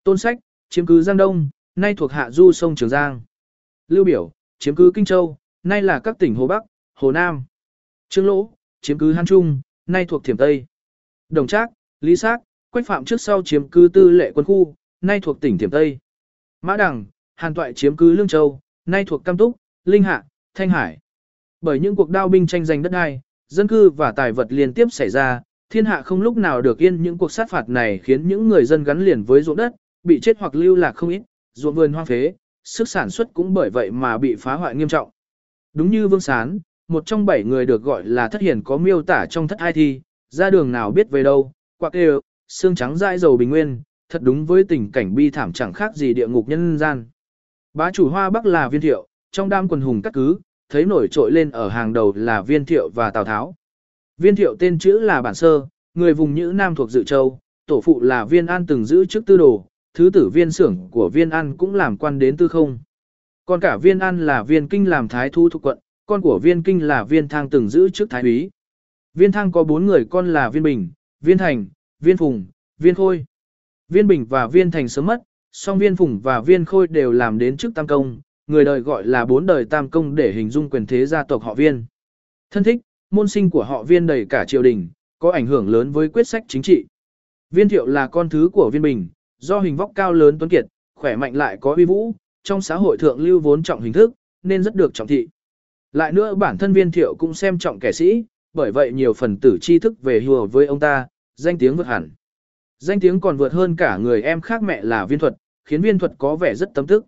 Tôn 0.03 0.17
Sách, 0.17 0.37
chiếm 0.69 0.85
cứ 0.85 1.01
Giang 1.01 1.17
Đông, 1.17 1.49
nay 1.75 1.93
thuộc 1.97 2.11
hạ 2.11 2.31
du 2.31 2.51
sông 2.51 2.75
Trường 2.75 2.89
Giang. 2.89 3.21
Lưu 3.87 4.03
Biểu, 4.03 4.31
chiếm 4.59 4.75
cứ 4.75 4.91
Kinh 4.95 5.05
Châu, 5.05 5.37
nay 5.63 5.81
là 5.81 5.99
các 5.99 6.19
tỉnh 6.19 6.35
Hồ 6.35 6.47
Bắc, 6.47 6.63
Hồ 6.95 7.11
Nam. 7.11 7.43
Trương 8.09 8.25
Lỗ, 8.25 8.51
chiếm 8.81 8.97
cứ 8.97 9.13
Hán 9.13 9.25
Trung, 9.25 9.61
nay 9.85 10.05
thuộc 10.05 10.23
Thiểm 10.23 10.37
Tây. 10.37 10.65
Đồng 11.29 11.47
Trác, 11.47 11.69
Lý 12.01 12.15
Sát, 12.15 12.37
Quách 12.69 12.87
Phạm 12.87 13.05
trước 13.05 13.21
sau 13.21 13.41
chiếm 13.45 13.69
cứ 13.69 13.89
Tư 13.93 14.09
Lệ 14.09 14.31
quân 14.35 14.45
khu, 14.45 14.75
nay 15.01 15.19
thuộc 15.19 15.41
tỉnh 15.41 15.57
Thiểm 15.57 15.69
Tây. 15.69 15.97
Mã 16.61 16.77
Đằng, 16.77 17.05
Hàn 17.35 17.53
Toại 17.53 17.73
chiếm 17.73 17.95
cứ 17.95 18.11
Lương 18.11 18.27
Châu, 18.27 18.59
nay 18.85 19.05
thuộc 19.07 19.25
Cam 19.25 19.37
Túc, 19.37 19.55
Linh 19.85 20.03
Hạ, 20.03 20.23
Thanh 20.53 20.69
Hải. 20.69 20.99
Bởi 21.61 21.79
những 21.79 21.95
cuộc 21.95 22.09
đao 22.09 22.27
binh 22.27 22.47
tranh 22.47 22.65
giành 22.65 22.81
đất 22.81 22.89
đai, 22.89 23.21
dân 23.47 23.67
cư 23.67 23.89
và 23.89 24.11
tài 24.11 24.31
vật 24.31 24.47
liên 24.49 24.73
tiếp 24.73 24.87
xảy 24.91 25.09
ra, 25.09 25.41
thiên 25.69 25.85
hạ 25.85 26.01
không 26.01 26.21
lúc 26.21 26.37
nào 26.37 26.61
được 26.61 26.77
yên 26.77 27.03
những 27.03 27.17
cuộc 27.17 27.31
sát 27.31 27.49
phạt 27.49 27.69
này 27.69 27.99
khiến 28.03 28.27
những 28.27 28.47
người 28.47 28.65
dân 28.65 28.83
gắn 28.83 29.05
liền 29.05 29.23
với 29.23 29.41
ruộng 29.41 29.55
đất, 29.55 29.73
bị 30.03 30.19
chết 30.19 30.37
hoặc 30.39 30.55
lưu 30.55 30.75
lạc 30.75 30.91
không 30.91 31.09
ít, 31.09 31.21
ruộng 31.53 31.75
vườn 31.75 31.93
hoang 31.93 32.05
phế, 32.05 32.33
sức 32.63 32.89
sản 32.89 33.09
xuất 33.09 33.33
cũng 33.33 33.53
bởi 33.53 33.69
vậy 33.69 33.91
mà 33.91 34.17
bị 34.17 34.35
phá 34.35 34.53
hoại 34.53 34.75
nghiêm 34.75 34.87
trọng. 34.87 35.09
Đúng 35.73 35.91
như 35.91 36.07
Vương 36.07 36.19
Sán, 36.19 36.59
một 36.87 37.05
trong 37.05 37.25
bảy 37.25 37.43
người 37.43 37.65
được 37.65 37.83
gọi 37.83 38.05
là 38.05 38.27
thất 38.27 38.41
hiển 38.41 38.63
có 38.63 38.77
miêu 38.77 39.01
tả 39.01 39.25
trong 39.29 39.47
thất 39.47 39.59
hai 39.59 39.73
thi, 39.73 40.01
ra 40.29 40.49
đường 40.49 40.71
nào 40.71 40.91
biết 40.91 41.09
về 41.09 41.23
đâu, 41.23 41.51
quạc 41.77 41.93
đều, 41.93 42.21
xương 42.47 42.75
trắng 42.75 42.97
dãi 42.97 43.17
dầu 43.17 43.37
bình 43.37 43.49
nguyên, 43.49 43.81
thật 44.09 44.21
đúng 44.21 44.45
với 44.45 44.63
tình 44.63 44.91
cảnh 44.91 45.15
bi 45.15 45.29
thảm 45.29 45.53
chẳng 45.53 45.73
khác 45.73 45.95
gì 45.95 46.13
địa 46.13 46.27
ngục 46.27 46.47
nhân 46.47 46.77
gian. 46.77 47.05
Bá 47.73 47.91
chủ 47.91 48.09
hoa 48.09 48.29
bắc 48.29 48.45
là 48.45 48.69
viên 48.69 48.81
thiệu, 48.81 49.07
trong 49.31 49.49
đám 49.49 49.67
quần 49.67 49.81
hùng 49.81 50.01
cắt 50.01 50.13
cứ, 50.13 50.39
thấy 50.69 50.85
nổi 50.85 51.07
trội 51.11 51.31
lên 51.31 51.51
ở 51.51 51.69
hàng 51.69 51.93
đầu 51.93 52.13
là 52.15 52.41
viên 52.41 52.65
thiệu 52.65 52.89
và 52.95 53.09
tào 53.09 53.25
tháo. 53.25 53.55
Viên 54.19 54.35
thiệu 54.35 54.55
tên 54.59 54.79
chữ 54.79 54.99
là 54.99 55.21
bản 55.21 55.35
sơ, 55.35 55.67
người 55.93 56.13
vùng 56.13 56.35
Nhữ 56.35 56.51
Nam 56.55 56.75
thuộc 56.75 56.91
Dự 56.91 57.03
Châu, 57.03 57.39
tổ 57.65 57.81
phụ 57.81 58.01
là 58.01 58.25
viên 58.25 58.45
an 58.45 58.65
từng 58.65 58.85
giữ 58.85 59.05
chức 59.05 59.25
tư 59.25 59.37
đồ, 59.37 59.65
thứ 59.93 60.09
tử 60.13 60.29
viên 60.29 60.51
xưởng 60.51 60.77
của 60.91 61.09
viên 61.09 61.29
an 61.29 61.57
cũng 61.57 61.75
làm 61.75 61.97
quan 61.97 62.19
đến 62.19 62.37
tư 62.37 62.47
không. 62.47 62.79
Còn 63.45 63.59
cả 63.59 63.77
viên 63.77 63.99
an 63.99 64.25
là 64.25 64.43
viên 64.43 64.67
kinh 64.67 64.89
làm 64.89 65.07
thái 65.07 65.29
thu 65.29 65.49
thuộc 65.49 65.61
quận, 65.65 65.79
con 66.05 66.21
của 66.21 66.39
viên 66.43 66.63
kinh 66.63 66.87
là 66.87 67.03
viên 67.03 67.27
thang 67.27 67.49
từng 67.49 67.69
giữ 67.69 67.89
chức 67.89 68.09
thái 68.09 68.21
úy. 68.21 68.49
Viên 69.13 69.31
thang 69.31 69.51
có 69.51 69.63
bốn 69.63 69.85
người 69.85 70.05
con 70.09 70.33
là 70.33 70.49
viên 70.49 70.63
bình, 70.63 70.89
viên 71.21 71.37
thành, 71.37 71.65
viên 71.99 72.17
phùng, 72.17 72.45
viên 72.77 72.95
khôi. 72.95 73.25
Viên 73.89 74.07
bình 74.07 74.25
và 74.25 74.47
viên 74.47 74.71
thành 74.71 74.87
sớm 74.87 75.05
mất, 75.05 75.21
song 75.51 75.79
viên 75.79 75.95
phùng 75.95 76.19
và 76.19 76.41
viên 76.41 76.65
khôi 76.65 76.87
đều 76.87 77.11
làm 77.11 77.37
đến 77.37 77.57
chức 77.57 77.75
tam 77.75 77.87
công, 77.87 78.21
người 78.47 78.65
đời 78.65 78.79
gọi 78.79 79.05
là 79.05 79.25
bốn 79.25 79.45
đời 79.45 79.65
tam 79.65 79.89
công 79.89 80.15
để 80.15 80.31
hình 80.31 80.49
dung 80.49 80.69
quyền 80.69 80.85
thế 80.85 81.05
gia 81.05 81.23
tộc 81.23 81.43
họ 81.43 81.53
viên. 81.53 81.85
Thân 82.51 82.63
thích, 82.63 82.81
môn 83.11 83.27
sinh 83.27 83.49
của 83.49 83.63
họ 83.63 83.83
viên 83.83 84.07
đầy 84.07 84.25
cả 84.25 84.45
triều 84.45 84.63
đình, 84.63 84.89
có 85.19 85.31
ảnh 85.31 85.45
hưởng 85.45 85.69
lớn 85.69 85.91
với 85.91 86.09
quyết 86.09 86.27
sách 86.27 86.43
chính 86.47 86.61
trị. 86.61 86.85
Viên 87.51 87.69
thiệu 87.69 87.85
là 87.85 88.07
con 88.07 88.29
thứ 88.29 88.49
của 88.53 88.69
viên 88.73 88.81
bình, 88.81 89.09
do 89.37 89.59
hình 89.59 89.75
vóc 89.75 89.91
cao 89.95 90.13
lớn 90.13 90.39
tuấn 90.39 90.49
kiệt, 90.49 90.65
khỏe 90.95 91.15
mạnh 91.15 91.35
lại 91.35 91.57
có 91.61 91.75
uy 91.75 91.85
vũ, 91.85 92.15
trong 92.43 92.61
xã 92.61 92.75
hội 92.75 92.97
thượng 92.97 93.19
lưu 93.19 93.39
vốn 93.39 93.63
trọng 93.63 93.81
hình 93.81 93.93
thức, 93.93 94.11
nên 94.43 94.63
rất 94.63 94.75
được 94.75 94.93
trọng 94.93 95.07
thị. 95.07 95.27
Lại 95.91 96.11
nữa 96.11 96.35
bản 96.35 96.57
thân 96.57 96.73
viên 96.73 96.91
thiệu 96.91 97.15
cũng 97.19 97.33
xem 97.33 97.59
trọng 97.59 97.79
kẻ 97.79 97.91
sĩ, 97.91 98.25
bởi 98.53 98.71
vậy 98.71 98.91
nhiều 98.91 99.13
phần 99.13 99.37
tử 99.37 99.57
tri 99.61 99.79
thức 99.79 100.01
về 100.01 100.21
hùa 100.21 100.47
với 100.47 100.65
ông 100.65 100.79
ta, 100.79 101.07
danh 101.35 101.57
tiếng 101.57 101.75
vượt 101.75 101.87
hẳn. 101.87 102.09
Danh 102.79 102.99
tiếng 102.99 103.19
còn 103.19 103.37
vượt 103.37 103.53
hơn 103.53 103.75
cả 103.75 103.97
người 103.97 104.21
em 104.21 104.41
khác 104.41 104.63
mẹ 104.63 104.81
là 104.81 105.05
viên 105.05 105.19
thuật, 105.19 105.33
khiến 105.65 105.81
viên 105.81 105.99
thuật 105.99 106.11
có 106.17 106.35
vẻ 106.35 106.55
rất 106.55 106.69
tâm 106.73 106.87
tức. 106.87 107.05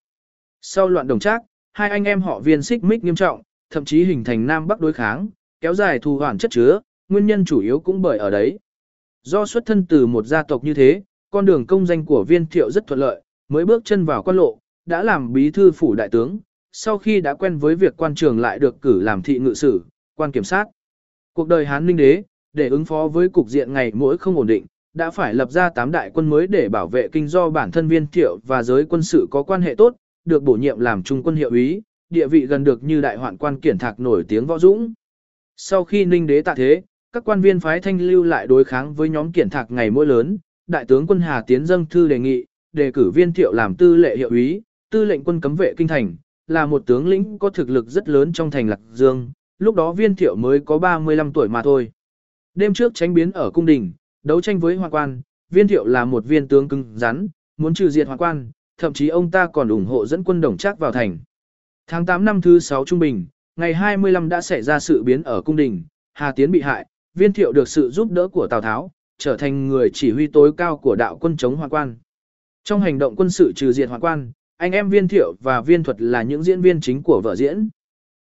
Sau 0.62 0.90
loạn 0.90 1.08
đồng 1.08 1.20
trác, 1.20 1.42
hai 1.74 1.90
anh 1.90 2.04
em 2.04 2.22
họ 2.22 2.40
viên 2.40 2.62
xích 2.62 2.84
mích 2.84 3.04
nghiêm 3.04 3.16
trọng, 3.16 3.42
thậm 3.70 3.86
chí 3.86 4.04
hình 4.04 4.24
thành 4.24 4.48
Nam 4.48 4.68
Bắc 4.68 4.80
đối 4.80 4.94
kháng, 4.94 5.30
kéo 5.62 5.74
dài 5.74 6.00
thù 6.00 6.18
hoàn 6.18 6.38
chất 6.38 6.52
chứa, 6.52 6.80
nguyên 7.10 7.26
nhân 7.26 7.46
chủ 7.46 7.60
yếu 7.60 7.80
cũng 7.80 8.02
bởi 8.02 8.18
ở 8.18 8.30
đấy. 8.30 8.60
Do 9.24 9.46
xuất 9.46 9.66
thân 9.66 9.86
từ 9.86 10.08
một 10.08 10.26
gia 10.26 10.44
tộc 10.44 10.64
như 10.64 10.74
thế, 10.74 11.04
con 11.30 11.46
đường 11.46 11.68
công 11.68 11.86
danh 11.86 12.06
của 12.06 12.24
viên 12.28 12.46
thiệu 12.46 12.72
rất 12.72 12.88
thuận 12.88 13.00
lợi, 13.00 13.22
mới 13.50 13.66
bước 13.66 13.86
chân 13.86 14.06
vào 14.06 14.24
quan 14.24 14.36
lộ, 14.36 14.58
đã 14.86 15.04
làm 15.04 15.34
bí 15.34 15.52
thư 15.52 15.72
phủ 15.72 15.96
đại 15.96 16.10
tướng, 16.10 16.40
sau 16.72 16.98
khi 16.98 17.22
đã 17.22 17.34
quen 17.34 17.58
với 17.58 17.76
việc 17.76 17.94
quan 17.98 18.16
trường 18.16 18.40
lại 18.40 18.60
được 18.60 18.82
cử 18.82 19.02
làm 19.02 19.22
thị 19.22 19.40
ngự 19.40 19.54
sử, 19.54 19.82
quan 20.16 20.32
kiểm 20.32 20.44
sát. 20.44 20.66
Cuộc 21.34 21.48
đời 21.48 21.66
Hán 21.66 21.86
Ninh 21.86 21.98
Đế, 21.98 22.24
để 22.54 22.70
ứng 22.70 22.86
phó 22.86 23.08
với 23.08 23.30
cục 23.30 23.48
diện 23.48 23.74
ngày 23.74 23.92
mỗi 23.96 24.18
không 24.18 24.36
ổn 24.36 24.48
định, 24.48 24.66
đã 24.94 25.12
phải 25.12 25.34
lập 25.34 25.52
ra 25.52 25.70
tám 25.70 25.92
đại 25.92 26.12
quân 26.14 26.30
mới 26.30 26.48
để 26.48 26.70
bảo 26.70 26.88
vệ 26.88 27.08
kinh 27.08 27.28
do 27.28 27.50
bản 27.50 27.72
thân 27.72 27.88
viên 27.88 28.08
thiệu 28.08 28.40
và 28.48 28.64
giới 28.64 28.86
quân 28.86 29.04
sự 29.04 29.28
có 29.32 29.44
quan 29.44 29.62
hệ 29.62 29.76
tốt, 29.76 29.96
được 30.26 30.44
bổ 30.44 30.54
nhiệm 30.54 30.80
làm 30.80 31.04
trung 31.04 31.24
quân 31.24 31.36
hiệu 31.36 31.50
úy, 31.50 31.82
địa 32.10 32.28
vị 32.28 32.46
gần 32.46 32.64
được 32.64 32.84
như 32.84 33.02
đại 33.02 33.18
hoạn 33.18 33.38
quan 33.38 33.60
kiển 33.60 33.78
thạc 33.78 34.00
nổi 34.00 34.24
tiếng 34.28 34.46
võ 34.46 34.60
dũng. 34.60 34.94
Sau 35.58 35.84
khi 35.84 36.06
Ninh 36.06 36.28
Đế 36.28 36.42
tạ 36.42 36.54
thế, 36.58 36.82
các 37.12 37.24
quan 37.26 37.42
viên 37.42 37.60
phái 37.60 37.80
thanh 37.80 38.02
lưu 38.02 38.24
lại 38.24 38.48
đối 38.48 38.64
kháng 38.64 38.94
với 38.94 39.10
nhóm 39.10 39.32
kiển 39.32 39.50
thạc 39.50 39.72
ngày 39.72 39.92
mỗi 39.92 40.06
lớn, 40.06 40.38
đại 40.68 40.86
tướng 40.86 41.08
quân 41.08 41.20
Hà 41.20 41.42
Tiến 41.48 41.66
dâng 41.66 41.86
thư 41.86 42.08
đề 42.08 42.20
nghị, 42.20 42.46
đề 42.74 42.92
cử 42.92 43.12
viên 43.12 43.34
thiệu 43.34 43.54
làm 43.54 43.76
tư 43.76 43.96
lệ 43.96 44.18
hiệu 44.18 44.30
úy, 44.30 44.62
tư 44.92 45.06
lệnh 45.06 45.24
quân 45.24 45.42
cấm 45.42 45.56
vệ 45.56 45.74
kinh 45.78 45.88
thành, 45.88 46.16
là 46.48 46.66
một 46.66 46.84
tướng 46.86 47.08
lĩnh 47.08 47.40
có 47.40 47.50
thực 47.50 47.70
lực 47.70 47.88
rất 47.88 48.10
lớn 48.10 48.34
trong 48.34 48.52
thành 48.52 48.70
Lạc 48.70 48.80
Dương, 48.92 49.32
lúc 49.60 49.76
đó 49.76 49.92
viên 49.92 50.16
thiệu 50.16 50.36
mới 50.36 50.60
có 50.60 50.78
35 50.78 51.34
tuổi 51.34 51.50
mà 51.50 51.62
thôi. 51.62 51.92
Đêm 52.56 52.74
trước 52.74 52.94
tránh 52.94 53.14
biến 53.14 53.32
ở 53.32 53.52
cung 53.52 53.66
đình, 53.66 53.94
đấu 54.24 54.42
tranh 54.42 54.60
với 54.60 54.76
hoàng 54.76 54.92
quan, 54.92 55.22
viên 55.50 55.68
thiệu 55.68 55.86
là 55.86 56.06
một 56.06 56.26
viên 56.26 56.48
tướng 56.48 56.68
cứng 56.68 56.86
rắn, 56.96 57.28
muốn 57.58 57.74
trừ 57.74 57.90
diệt 57.90 58.08
hoàng 58.08 58.20
quan, 58.20 58.52
thậm 58.78 58.94
chí 58.94 59.08
ông 59.08 59.32
ta 59.32 59.48
còn 59.48 59.70
ủng 59.70 59.86
hộ 59.86 60.06
dẫn 60.06 60.24
quân 60.24 60.42
đồng 60.42 60.58
trác 60.58 60.80
vào 60.80 60.92
thành. 60.92 61.20
Tháng 61.88 62.06
8 62.06 62.26
năm 62.26 62.42
thứ 62.42 62.60
6 62.60 62.86
trung 62.86 63.00
bình, 63.00 63.26
ngày 63.56 63.74
25 63.74 64.30
đã 64.30 64.42
xảy 64.42 64.62
ra 64.62 64.80
sự 64.80 65.04
biến 65.04 65.24
ở 65.24 65.42
cung 65.42 65.56
đình, 65.56 65.84
Hà 66.14 66.32
Tiến 66.32 66.52
bị 66.52 66.62
hại, 66.62 66.86
viên 67.16 67.34
thiệu 67.34 67.52
được 67.52 67.68
sự 67.68 67.90
giúp 67.90 68.12
đỡ 68.12 68.28
của 68.28 68.48
Tào 68.48 68.62
Tháo, 68.62 68.92
trở 69.18 69.38
thành 69.38 69.68
người 69.68 69.90
chỉ 69.94 70.12
huy 70.12 70.28
tối 70.28 70.52
cao 70.58 70.78
của 70.78 70.96
đạo 70.96 71.18
quân 71.22 71.38
chống 71.38 71.56
hoàng 71.56 71.70
quan. 71.70 71.96
Trong 72.64 72.82
hành 72.82 73.00
động 73.00 73.16
quân 73.16 73.30
sự 73.30 73.54
trừ 73.56 73.72
diệt 73.74 73.90
hoàng 73.90 74.02
quan, 74.02 74.32
anh 74.58 74.72
em 74.72 74.90
viên 74.90 75.08
thiệu 75.08 75.34
và 75.40 75.62
viên 75.62 75.84
thuật 75.84 76.02
là 76.02 76.22
những 76.22 76.44
diễn 76.44 76.62
viên 76.62 76.82
chính 76.82 77.04
của 77.04 77.22
vở 77.24 77.36
diễn. 77.36 77.70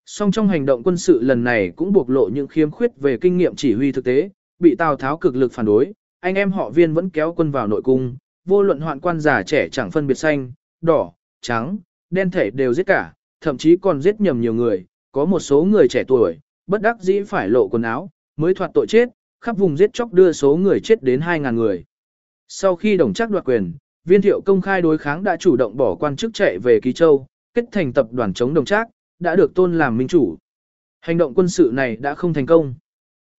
Song 0.07 0.32
trong 0.32 0.49
hành 0.49 0.66
động 0.66 0.82
quân 0.82 0.97
sự 0.97 1.20
lần 1.23 1.44
này 1.44 1.73
cũng 1.77 1.93
bộc 1.93 2.09
lộ 2.09 2.28
những 2.28 2.47
khiếm 2.47 2.70
khuyết 2.70 2.90
về 2.97 3.19
kinh 3.20 3.36
nghiệm 3.36 3.57
chỉ 3.57 3.74
huy 3.74 3.93
thực 3.93 4.05
tế, 4.05 4.31
bị 4.59 4.74
Tào 4.74 4.97
Tháo 4.97 5.16
cực 5.16 5.36
lực 5.36 5.53
phản 5.53 5.66
đối, 5.66 5.93
anh 6.20 6.35
em 6.35 6.53
họ 6.53 6.70
viên 6.70 6.94
vẫn 6.94 7.11
kéo 7.11 7.35
quân 7.36 7.51
vào 7.51 7.66
nội 7.66 7.82
cung, 7.82 8.16
vô 8.44 8.62
luận 8.62 8.81
hoạn 8.81 9.01
quan 9.01 9.20
già 9.20 9.43
trẻ 9.43 9.69
chẳng 9.69 9.90
phân 9.90 10.07
biệt 10.07 10.19
xanh, 10.19 10.53
đỏ, 10.81 11.12
trắng, 11.40 11.78
đen 12.11 12.31
thể 12.31 12.51
đều 12.51 12.74
giết 12.74 12.86
cả, 12.86 13.12
thậm 13.40 13.59
chí 13.59 13.77
còn 13.77 14.03
giết 14.03 14.20
nhầm 14.20 14.40
nhiều 14.40 14.55
người, 14.55 14.86
có 15.13 15.25
một 15.25 15.41
số 15.41 15.65
người 15.65 15.89
trẻ 15.89 16.05
tuổi, 16.09 16.39
bất 16.67 16.83
đắc 16.83 17.01
dĩ 17.01 17.23
phải 17.23 17.49
lộ 17.49 17.69
quần 17.69 17.83
áo, 17.83 18.11
mới 18.37 18.55
thoát 18.55 18.71
tội 18.75 18.87
chết, 18.87 19.09
khắp 19.41 19.57
vùng 19.57 19.77
giết 19.77 19.93
chóc 19.93 20.13
đưa 20.13 20.33
số 20.33 20.57
người 20.57 20.81
chết 20.81 21.03
đến 21.03 21.21
2.000 21.21 21.55
người. 21.55 21.85
Sau 22.49 22.77
khi 22.77 22.97
đồng 22.97 23.13
chắc 23.13 23.31
đoạt 23.31 23.45
quyền, 23.45 23.75
viên 24.05 24.23
thiệu 24.23 24.41
công 24.41 24.61
khai 24.61 24.83
đối 24.83 24.99
kháng 24.99 25.25
đã 25.25 25.37
chủ 25.37 25.57
động 25.57 25.77
bỏ 25.77 25.95
quan 25.95 26.17
chức 26.17 26.35
chạy 26.35 26.59
về 26.59 26.81
Ký 26.81 26.93
Châu, 26.93 27.27
kết 27.55 27.65
thành 27.73 27.93
tập 27.93 28.13
đoàn 28.13 28.35
chống 28.35 28.55
đồng 28.55 28.65
trác, 28.65 28.89
đã 29.19 29.37
được 29.37 29.55
tôn 29.55 29.79
làm 29.79 29.97
minh 29.97 30.09
chủ. 30.09 30.37
Hành 31.01 31.19
động 31.19 31.35
quân 31.35 31.49
sự 31.49 31.71
này 31.73 31.97
đã 31.97 32.15
không 32.15 32.33
thành 32.33 32.47
công. 32.47 32.75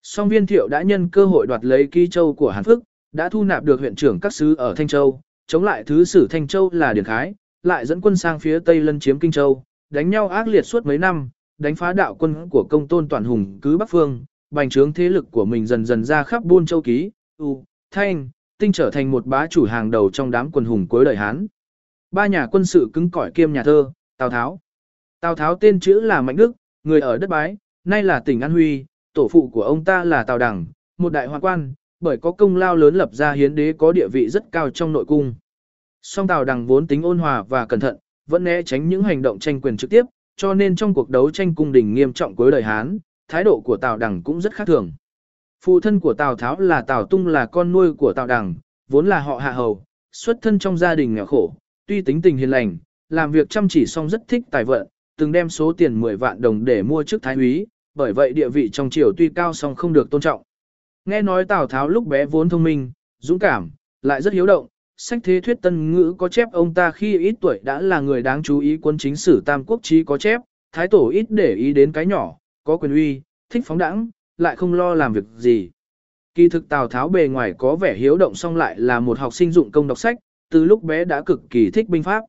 Song 0.04 0.30
viên 0.30 0.46
thiệu 0.46 0.68
đã 0.68 0.82
nhân 0.82 1.10
cơ 1.10 1.26
hội 1.26 1.48
đoạt 1.48 1.66
lấy 1.66 1.88
Ký 1.88 2.08
Châu 2.08 2.34
của 2.34 2.50
Hàn 2.50 2.64
Phức, 2.64 2.84
đã 3.12 3.30
thu 3.30 3.44
nạp 3.44 3.64
được 3.64 3.80
huyện 3.80 3.96
trưởng 3.96 4.20
các 4.20 4.34
sứ 4.34 4.56
ở 4.56 4.74
Thanh 4.78 4.88
Châu, 4.88 5.22
chống 5.48 5.64
lại 5.64 5.84
thứ 5.84 6.04
sử 6.04 6.28
Thanh 6.30 6.48
Châu 6.48 6.70
là 6.72 6.94
Điển 6.94 7.04
Khái, 7.04 7.36
lại 7.64 7.86
dẫn 7.86 8.02
quân 8.02 8.16
sang 8.16 8.40
phía 8.40 8.60
Tây 8.60 8.80
lân 8.80 9.00
chiếm 9.00 9.20
Kinh 9.20 9.32
Châu, 9.32 9.64
đánh 9.90 10.10
nhau 10.10 10.28
ác 10.28 10.48
liệt 10.48 10.66
suốt 10.66 10.86
mấy 10.86 10.98
năm, 10.98 11.30
đánh 11.64 11.76
phá 11.76 11.94
đạo 11.94 12.16
quân 12.16 12.50
của 12.50 12.66
công 12.70 12.88
tôn 12.88 13.10
toàn 13.10 13.24
hùng 13.24 13.60
cứ 13.62 13.78
Bắc 13.78 13.90
Phương, 13.90 14.26
bành 14.52 14.70
trướng 14.70 14.94
thế 14.94 15.10
lực 15.10 15.32
của 15.32 15.46
mình 15.46 15.66
dần 15.66 15.86
dần 15.86 16.04
ra 16.04 16.24
khắp 16.24 16.44
buôn 16.44 16.66
châu 16.66 16.82
ký, 16.82 17.12
u, 17.38 17.64
thanh, 17.92 18.30
tinh 18.58 18.72
trở 18.72 18.92
thành 18.92 19.12
một 19.12 19.26
bá 19.26 19.48
chủ 19.48 19.66
hàng 19.66 19.92
đầu 19.92 20.10
trong 20.14 20.32
đám 20.32 20.52
quân 20.52 20.66
hùng 20.66 20.88
cuối 20.88 21.06
đời 21.06 21.16
Hán. 21.16 21.48
Ba 22.12 22.28
nhà 22.28 22.48
quân 22.52 22.66
sự 22.66 22.90
cứng 22.94 23.10
cỏi 23.10 23.32
kiêm 23.32 23.54
nhà 23.54 23.64
thơ, 23.64 23.92
Tào 24.18 24.30
Tháo. 24.30 24.60
Tào 25.20 25.36
Tháo 25.36 25.56
tên 25.56 25.80
chữ 25.80 26.00
là 26.00 26.22
Mạnh 26.22 26.36
Đức, 26.36 26.54
người 26.84 27.02
ở 27.02 27.18
đất 27.18 27.30
bái, 27.30 27.58
nay 27.84 28.04
là 28.04 28.20
tỉnh 28.20 28.42
An 28.42 28.52
Huy, 28.52 28.86
tổ 29.14 29.28
phụ 29.32 29.50
của 29.54 29.64
ông 29.64 29.84
ta 29.84 30.04
là 30.04 30.24
Tào 30.24 30.38
đẳng 30.38 30.66
một 30.98 31.14
đại 31.14 31.28
hoàng 31.28 31.42
quan, 31.42 31.74
bởi 32.00 32.18
có 32.18 32.32
công 32.32 32.56
lao 32.56 32.76
lớn 32.76 32.96
lập 32.96 33.10
ra 33.14 33.32
hiến 33.32 33.56
đế 33.56 33.74
có 33.74 33.92
địa 33.92 34.08
vị 34.12 34.30
rất 34.30 34.52
cao 34.52 34.70
trong 34.70 34.94
nội 34.94 35.06
cung. 35.06 35.36
Song 36.02 36.28
Tào 36.28 36.46
Đằng 36.46 36.66
vốn 36.66 36.88
tính 36.88 37.02
ôn 37.02 37.20
hòa 37.20 37.44
và 37.44 37.66
cẩn 37.66 37.80
thận, 37.80 37.98
vẫn 38.28 38.44
né 38.44 38.62
tránh 38.62 38.90
những 38.90 39.04
hành 39.04 39.22
động 39.22 39.40
tranh 39.40 39.62
quyền 39.62 39.78
trực 39.78 39.90
tiếp, 39.90 40.06
cho 40.38 40.54
nên 40.54 40.76
trong 40.76 40.94
cuộc 40.94 41.10
đấu 41.10 41.32
tranh 41.32 41.56
cung 41.56 41.72
đình 41.72 41.94
nghiêm 41.94 42.14
trọng 42.14 42.36
cuối 42.36 42.52
đời 42.52 42.64
Hán, 42.64 43.00
thái 43.28 43.44
độ 43.44 43.62
của 43.66 43.78
Tào 43.78 43.98
Đằng 43.98 44.24
cũng 44.24 44.42
rất 44.42 44.54
khác 44.54 44.68
thường. 44.68 44.92
Phụ 45.66 45.80
thân 45.80 46.00
của 46.00 46.14
Tào 46.14 46.36
Tháo 46.36 46.60
là 46.60 46.82
Tào 46.82 47.06
Tung 47.06 47.28
là 47.28 47.46
con 47.46 47.72
nuôi 47.72 47.94
của 47.94 48.14
Tào 48.14 48.28
Đằng, 48.28 48.56
vốn 48.90 49.08
là 49.08 49.20
họ 49.20 49.38
hạ 49.38 49.52
hầu, 49.52 49.84
xuất 50.12 50.38
thân 50.42 50.60
trong 50.60 50.78
gia 50.78 50.96
đình 50.96 51.16
nghèo 51.16 51.26
khổ, 51.26 51.54
tuy 51.88 52.02
tính 52.02 52.22
tình 52.22 52.38
hiền 52.38 52.50
lành, 52.50 52.78
làm 53.10 53.32
việc 53.32 53.50
chăm 53.50 53.68
chỉ 53.68 53.86
song 53.86 54.10
rất 54.10 54.28
thích 54.28 54.44
tài 54.52 54.66
vận, 54.66 54.88
từng 55.18 55.32
đem 55.32 55.50
số 55.50 55.74
tiền 55.74 56.02
10 56.02 56.18
vạn 56.18 56.42
đồng 56.42 56.66
để 56.66 56.84
mua 56.84 57.04
chức 57.04 57.22
thái 57.22 57.36
úy, 57.36 57.68
bởi 57.96 58.14
vậy 58.14 58.34
địa 58.34 58.50
vị 58.50 58.70
trong 58.70 58.90
triều 58.90 59.12
tuy 59.18 59.30
cao 59.30 59.54
song 59.54 59.76
không 59.76 59.94
được 59.94 60.10
tôn 60.10 60.22
trọng. 60.22 60.44
Nghe 61.06 61.22
nói 61.22 61.46
Tào 61.46 61.68
Tháo 61.68 61.90
lúc 61.90 62.08
bé 62.08 62.26
vốn 62.26 62.50
thông 62.50 62.64
minh, 62.64 62.92
dũng 63.20 63.40
cảm, 63.40 63.72
lại 64.02 64.22
rất 64.22 64.34
hiếu 64.34 64.46
động, 64.46 64.68
sách 64.98 65.20
thế 65.24 65.42
thuyết 65.42 65.62
tân 65.62 65.92
ngữ 65.92 66.14
có 66.18 66.30
chép 66.30 66.52
ông 66.52 66.74
ta 66.74 66.92
khi 66.92 67.18
ít 67.18 67.36
tuổi 67.42 67.60
đã 67.64 67.82
là 67.82 68.00
người 68.00 68.22
đáng 68.22 68.44
chú 68.44 68.60
ý 68.60 68.78
quân 68.78 68.98
chính 68.98 69.16
sử 69.16 69.42
tam 69.46 69.66
quốc 69.66 69.80
trí 69.84 70.04
có 70.04 70.18
chép, 70.18 70.42
thái 70.72 70.88
tổ 70.88 71.10
ít 71.10 71.26
để 71.30 71.54
ý 71.54 71.74
đến 71.74 71.92
cái 71.92 72.06
nhỏ, 72.06 72.38
có 72.64 72.78
quyền 72.78 72.94
uy, 72.94 73.22
thích 73.50 73.64
phóng 73.66 73.78
đẳng, 73.78 74.10
lại 74.38 74.56
không 74.56 74.74
lo 74.74 74.94
làm 74.94 75.14
việc 75.14 75.24
gì. 75.38 75.70
Kỳ 76.36 76.50
thực 76.50 76.70
Tào 76.70 76.88
Tháo 76.88 77.10
bề 77.10 77.28
ngoài 77.28 77.54
có 77.58 77.76
vẻ 77.76 77.96
hiếu 77.96 78.18
động 78.18 78.36
song 78.36 78.56
lại 78.56 78.80
là 78.80 79.00
một 79.00 79.20
học 79.20 79.34
sinh 79.34 79.52
dụng 79.52 79.72
công 79.72 79.88
đọc 79.88 79.98
sách, 79.98 80.18
từ 80.52 80.66
lúc 80.66 80.84
bé 80.84 81.06
đã 81.06 81.22
cực 81.22 81.42
kỳ 81.50 81.72
thích 81.72 81.90
binh 81.90 82.04
pháp. 82.04 82.22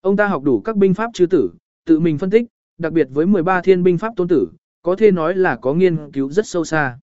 Ông 0.00 0.16
ta 0.16 0.26
học 0.26 0.42
đủ 0.42 0.60
các 0.60 0.76
binh 0.76 0.94
pháp 0.94 1.10
chư 1.14 1.26
tử, 1.26 1.50
tự 1.86 2.00
mình 2.00 2.18
phân 2.18 2.30
tích, 2.30 2.46
đặc 2.78 2.92
biệt 2.92 3.08
với 3.10 3.26
13 3.26 3.60
thiên 3.60 3.82
binh 3.82 3.98
pháp 3.98 4.12
tôn 4.16 4.28
tử, 4.28 4.48
có 4.82 4.96
thể 4.96 5.10
nói 5.10 5.34
là 5.34 5.56
có 5.56 5.74
nghiên 5.74 6.10
cứu 6.12 6.30
rất 6.30 6.46
sâu 6.46 6.64
xa. 6.64 6.98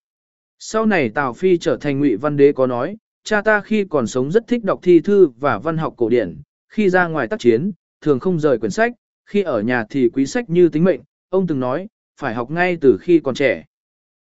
Sau 0.59 0.85
này 0.85 1.09
Tào 1.09 1.33
Phi 1.33 1.57
trở 1.57 1.77
thành 1.77 1.99
ngụy 1.99 2.15
văn 2.15 2.37
đế 2.37 2.51
có 2.51 2.67
nói, 2.67 2.97
cha 3.23 3.41
ta 3.41 3.61
khi 3.61 3.85
còn 3.89 4.07
sống 4.07 4.31
rất 4.31 4.47
thích 4.47 4.63
đọc 4.63 4.79
thi 4.81 4.99
thư 4.99 5.27
và 5.27 5.59
văn 5.59 5.77
học 5.77 5.93
cổ 5.97 6.09
điển, 6.09 6.41
khi 6.69 6.89
ra 6.89 7.07
ngoài 7.07 7.27
tác 7.27 7.39
chiến, 7.39 7.71
thường 8.01 8.19
không 8.19 8.39
rời 8.39 8.57
quyển 8.57 8.71
sách, 8.71 8.93
khi 9.25 9.41
ở 9.41 9.61
nhà 9.61 9.85
thì 9.89 10.09
quý 10.09 10.25
sách 10.25 10.49
như 10.49 10.69
tính 10.69 10.83
mệnh, 10.83 11.01
ông 11.29 11.47
từng 11.47 11.59
nói, 11.59 11.87
phải 12.19 12.35
học 12.35 12.51
ngay 12.51 12.77
từ 12.81 12.97
khi 13.01 13.19
còn 13.19 13.35
trẻ. 13.35 13.65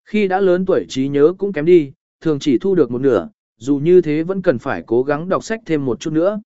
Khi 0.05 0.27
đã 0.27 0.39
lớn 0.39 0.65
tuổi 0.65 0.85
trí 0.89 1.07
nhớ 1.07 1.34
cũng 1.38 1.53
kém 1.53 1.65
đi, 1.65 1.91
thường 2.21 2.39
chỉ 2.39 2.57
thu 2.57 2.76
được 2.76 2.91
một 2.91 3.01
nửa, 3.01 3.30
dù 3.57 3.77
như 3.77 4.01
thế 4.01 4.23
vẫn 4.23 4.41
cần 4.41 4.59
phải 4.59 4.84
cố 4.88 5.03
gắng 5.03 5.30
đọc 5.30 5.43
sách 5.43 5.59
thêm 5.65 5.85
một 5.85 5.99
chút 5.99 6.13
nữa. 6.13 6.41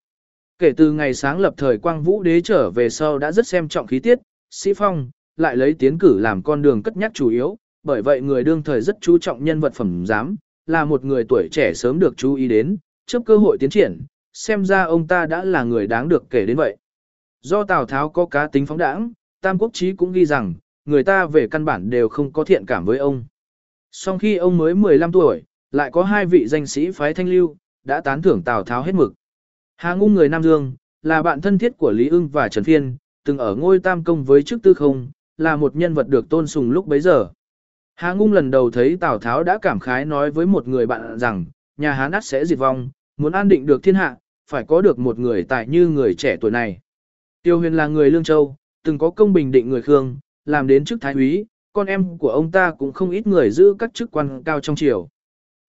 Kể 0.59 0.71
từ 0.77 0.91
ngày 0.91 1.13
sáng 1.13 1.39
lập 1.39 1.53
thời 1.57 1.77
Quang 1.77 2.03
Vũ 2.03 2.23
Đế 2.23 2.41
trở 2.41 2.69
về 2.69 2.89
sau 2.89 3.17
đã 3.17 3.31
rất 3.31 3.47
xem 3.47 3.67
trọng 3.67 3.87
khí 3.87 3.99
tiết, 3.99 4.19
sĩ 4.49 4.73
phong, 4.73 5.09
lại 5.37 5.57
lấy 5.57 5.73
tiến 5.73 5.97
cử 5.97 6.19
làm 6.19 6.43
con 6.43 6.61
đường 6.61 6.83
cất 6.83 6.97
nhắc 6.97 7.11
chủ 7.13 7.29
yếu, 7.29 7.57
bởi 7.83 8.01
vậy 8.01 8.21
người 8.21 8.43
đương 8.43 8.63
thời 8.63 8.81
rất 8.81 8.97
chú 9.01 9.17
trọng 9.17 9.43
nhân 9.43 9.59
vật 9.59 9.73
phẩm 9.73 10.05
giám, 10.05 10.35
là 10.65 10.85
một 10.85 11.05
người 11.05 11.23
tuổi 11.29 11.47
trẻ 11.51 11.73
sớm 11.73 11.99
được 11.99 12.17
chú 12.17 12.35
ý 12.35 12.47
đến, 12.47 12.77
trước 13.05 13.21
cơ 13.25 13.37
hội 13.37 13.57
tiến 13.59 13.69
triển, 13.69 14.01
xem 14.33 14.65
ra 14.65 14.83
ông 14.83 15.07
ta 15.07 15.25
đã 15.25 15.43
là 15.43 15.63
người 15.63 15.87
đáng 15.87 16.09
được 16.09 16.23
kể 16.29 16.45
đến 16.45 16.57
vậy. 16.57 16.77
Do 17.41 17.63
Tào 17.63 17.85
Tháo 17.85 18.09
có 18.09 18.25
cá 18.25 18.47
tính 18.47 18.65
phóng 18.65 18.77
đãng, 18.77 19.11
Tam 19.41 19.57
Quốc 19.57 19.69
Chí 19.73 19.93
cũng 19.93 20.11
ghi 20.11 20.25
rằng, 20.25 20.53
người 20.85 21.03
ta 21.03 21.25
về 21.25 21.47
căn 21.47 21.65
bản 21.65 21.89
đều 21.89 22.09
không 22.09 22.31
có 22.31 22.43
thiện 22.43 22.65
cảm 22.65 22.85
với 22.85 22.97
ông. 22.97 23.25
Song 23.91 24.19
khi 24.19 24.35
ông 24.35 24.57
mới 24.57 24.75
15 24.75 25.11
tuổi, 25.11 25.43
lại 25.71 25.91
có 25.91 26.03
hai 26.03 26.25
vị 26.25 26.47
danh 26.47 26.67
sĩ 26.67 26.91
phái 26.91 27.13
thanh 27.13 27.27
lưu, 27.27 27.55
đã 27.83 28.01
tán 28.01 28.21
thưởng 28.21 28.43
Tào 28.43 28.63
Tháo 28.63 28.83
hết 28.83 28.95
mực. 28.95 29.13
Hà 29.77 29.93
Ngung 29.93 30.13
người 30.13 30.29
Nam 30.29 30.43
Dương, 30.43 30.73
là 31.01 31.21
bạn 31.21 31.41
thân 31.41 31.57
thiết 31.57 31.77
của 31.77 31.91
Lý 31.91 32.07
ưng 32.07 32.27
và 32.27 32.49
Trần 32.49 32.63
Phiên, 32.63 32.95
từng 33.25 33.37
ở 33.37 33.55
ngôi 33.55 33.79
tam 33.79 34.03
công 34.03 34.23
với 34.23 34.43
chức 34.43 34.63
tư 34.63 34.73
không, 34.73 35.11
là 35.37 35.55
một 35.55 35.75
nhân 35.75 35.93
vật 35.93 36.07
được 36.07 36.29
tôn 36.29 36.47
sùng 36.47 36.71
lúc 36.71 36.87
bấy 36.87 36.99
giờ. 36.99 37.29
Hà 37.95 38.13
Ngung 38.13 38.33
lần 38.33 38.51
đầu 38.51 38.71
thấy 38.71 38.97
Tào 38.97 39.19
Tháo 39.19 39.43
đã 39.43 39.57
cảm 39.61 39.79
khái 39.79 40.05
nói 40.05 40.31
với 40.31 40.45
một 40.45 40.67
người 40.67 40.85
bạn 40.85 41.19
rằng, 41.19 41.45
nhà 41.77 41.91
Hán 41.91 42.11
át 42.11 42.25
sẽ 42.25 42.45
diệt 42.45 42.59
vong, 42.59 42.89
muốn 43.17 43.31
an 43.31 43.47
định 43.47 43.65
được 43.65 43.83
thiên 43.83 43.95
hạ, 43.95 44.17
phải 44.49 44.65
có 44.67 44.81
được 44.81 44.99
một 44.99 45.19
người 45.19 45.43
tài 45.43 45.67
như 45.67 45.87
người 45.87 46.13
trẻ 46.15 46.37
tuổi 46.41 46.51
này. 46.51 46.79
Tiêu 47.43 47.59
huyền 47.59 47.73
là 47.73 47.87
người 47.87 48.11
Lương 48.11 48.23
Châu, 48.23 48.55
từng 48.83 48.97
có 48.97 49.09
công 49.09 49.33
bình 49.33 49.51
định 49.51 49.69
người 49.69 49.81
Khương, 49.81 50.17
làm 50.45 50.67
đến 50.67 50.85
chức 50.85 51.01
thái 51.01 51.13
úy, 51.13 51.45
con 51.73 51.87
em 51.87 52.17
của 52.17 52.29
ông 52.29 52.51
ta 52.51 52.71
cũng 52.71 52.93
không 52.93 53.11
ít 53.11 53.27
người 53.27 53.51
giữ 53.51 53.75
các 53.79 53.93
chức 53.93 54.11
quan 54.11 54.43
cao 54.43 54.59
trong 54.59 54.75
triều. 54.75 55.09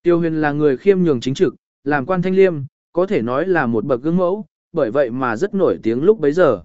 Tiêu 0.03 0.19
huyền 0.19 0.41
là 0.41 0.51
người 0.51 0.77
khiêm 0.77 1.03
nhường 1.03 1.19
chính 1.19 1.33
trực, 1.33 1.55
làm 1.83 2.05
quan 2.05 2.21
thanh 2.21 2.35
liêm, 2.35 2.55
có 2.93 3.05
thể 3.05 3.21
nói 3.21 3.47
là 3.47 3.65
một 3.65 3.85
bậc 3.85 4.01
gương 4.01 4.17
mẫu, 4.17 4.45
bởi 4.71 4.91
vậy 4.91 5.09
mà 5.09 5.35
rất 5.35 5.53
nổi 5.53 5.77
tiếng 5.83 6.03
lúc 6.03 6.19
bấy 6.19 6.31
giờ. 6.31 6.63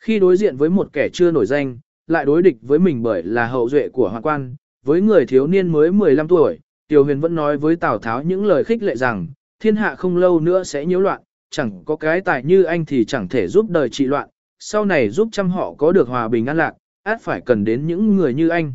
Khi 0.00 0.18
đối 0.18 0.36
diện 0.36 0.56
với 0.56 0.70
một 0.70 0.92
kẻ 0.92 1.08
chưa 1.12 1.30
nổi 1.30 1.46
danh, 1.46 1.78
lại 2.06 2.24
đối 2.24 2.42
địch 2.42 2.56
với 2.62 2.78
mình 2.78 3.02
bởi 3.02 3.22
là 3.22 3.46
hậu 3.46 3.68
duệ 3.68 3.88
của 3.88 4.08
hoàng 4.08 4.22
quan, 4.22 4.56
với 4.86 5.00
người 5.00 5.26
thiếu 5.26 5.46
niên 5.46 5.68
mới 5.68 5.90
15 5.90 6.28
tuổi, 6.28 6.58
Tiểu 6.88 7.04
Huyền 7.04 7.20
vẫn 7.20 7.34
nói 7.34 7.56
với 7.56 7.76
Tào 7.76 7.98
Tháo 7.98 8.22
những 8.22 8.44
lời 8.46 8.64
khích 8.64 8.82
lệ 8.82 8.96
rằng, 8.96 9.26
thiên 9.60 9.76
hạ 9.76 9.94
không 9.94 10.16
lâu 10.16 10.40
nữa 10.40 10.62
sẽ 10.64 10.86
nhiễu 10.86 11.00
loạn, 11.00 11.22
chẳng 11.50 11.82
có 11.84 11.96
cái 11.96 12.20
tài 12.20 12.44
như 12.44 12.62
anh 12.62 12.84
thì 12.84 13.04
chẳng 13.04 13.28
thể 13.28 13.48
giúp 13.48 13.70
đời 13.70 13.88
trị 13.88 14.04
loạn, 14.04 14.28
sau 14.58 14.84
này 14.84 15.10
giúp 15.10 15.28
trăm 15.32 15.50
họ 15.50 15.74
có 15.74 15.92
được 15.92 16.08
hòa 16.08 16.28
bình 16.28 16.46
an 16.46 16.56
lạc, 16.56 16.74
át 17.02 17.22
phải 17.22 17.40
cần 17.40 17.64
đến 17.64 17.86
những 17.86 18.16
người 18.16 18.34
như 18.34 18.48
anh. 18.48 18.74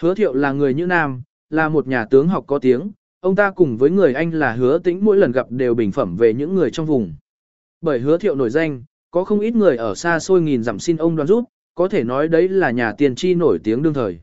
Hứa 0.00 0.14
thiệu 0.14 0.34
là 0.34 0.52
người 0.52 0.74
như 0.74 0.86
nam, 0.86 1.22
là 1.50 1.68
một 1.68 1.86
nhà 1.86 2.04
tướng 2.04 2.28
học 2.28 2.44
có 2.46 2.58
tiếng, 2.58 2.90
ông 3.20 3.36
ta 3.36 3.50
cùng 3.50 3.76
với 3.76 3.90
người 3.90 4.14
anh 4.14 4.34
là 4.34 4.52
hứa 4.52 4.78
tĩnh 4.78 5.04
mỗi 5.04 5.16
lần 5.16 5.32
gặp 5.32 5.50
đều 5.50 5.74
bình 5.74 5.92
phẩm 5.92 6.16
về 6.16 6.34
những 6.34 6.54
người 6.54 6.70
trong 6.70 6.86
vùng. 6.86 7.14
Bởi 7.80 7.98
hứa 7.98 8.18
thiệu 8.18 8.34
nổi 8.34 8.50
danh, 8.50 8.84
có 9.10 9.24
không 9.24 9.40
ít 9.40 9.54
người 9.54 9.76
ở 9.76 9.94
xa 9.94 10.18
xôi 10.18 10.42
nghìn 10.42 10.62
dặm 10.62 10.78
xin 10.78 10.96
ông 10.96 11.16
đoàn 11.16 11.26
giúp, 11.26 11.44
có 11.74 11.88
thể 11.88 12.04
nói 12.04 12.28
đấy 12.28 12.48
là 12.48 12.70
nhà 12.70 12.92
tiền 12.92 13.14
tri 13.14 13.34
nổi 13.34 13.58
tiếng 13.64 13.82
đương 13.82 13.94
thời. 13.94 14.20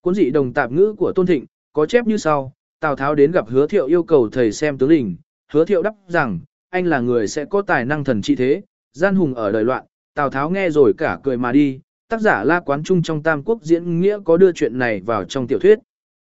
Cuốn 0.00 0.14
dị 0.14 0.30
đồng 0.30 0.52
tạp 0.52 0.72
ngữ 0.72 0.94
của 0.98 1.12
Tôn 1.12 1.26
Thịnh, 1.26 1.44
có 1.72 1.86
chép 1.86 2.06
như 2.06 2.16
sau, 2.16 2.52
Tào 2.80 2.96
Tháo 2.96 3.14
đến 3.14 3.32
gặp 3.32 3.48
hứa 3.48 3.66
thiệu 3.66 3.86
yêu 3.86 4.02
cầu 4.02 4.28
thầy 4.32 4.52
xem 4.52 4.78
tướng 4.78 4.90
lình, 4.90 5.16
hứa 5.52 5.64
thiệu 5.64 5.82
đáp 5.82 5.94
rằng, 6.08 6.40
anh 6.70 6.86
là 6.86 7.00
người 7.00 7.28
sẽ 7.28 7.44
có 7.44 7.62
tài 7.62 7.84
năng 7.84 8.04
thần 8.04 8.22
trị 8.22 8.36
thế, 8.36 8.62
gian 8.92 9.14
hùng 9.14 9.34
ở 9.34 9.52
đời 9.52 9.64
loạn, 9.64 9.84
Tào 10.14 10.30
Tháo 10.30 10.50
nghe 10.50 10.70
rồi 10.70 10.92
cả 10.98 11.18
cười 11.22 11.36
mà 11.36 11.52
đi, 11.52 11.80
tác 12.08 12.20
giả 12.20 12.44
La 12.44 12.60
Quán 12.60 12.82
Trung 12.82 13.02
trong 13.02 13.22
Tam 13.22 13.42
Quốc 13.44 13.62
diễn 13.62 14.00
nghĩa 14.00 14.18
có 14.24 14.36
đưa 14.36 14.52
chuyện 14.52 14.78
này 14.78 15.00
vào 15.00 15.24
trong 15.24 15.46
tiểu 15.46 15.58
thuyết. 15.58 15.78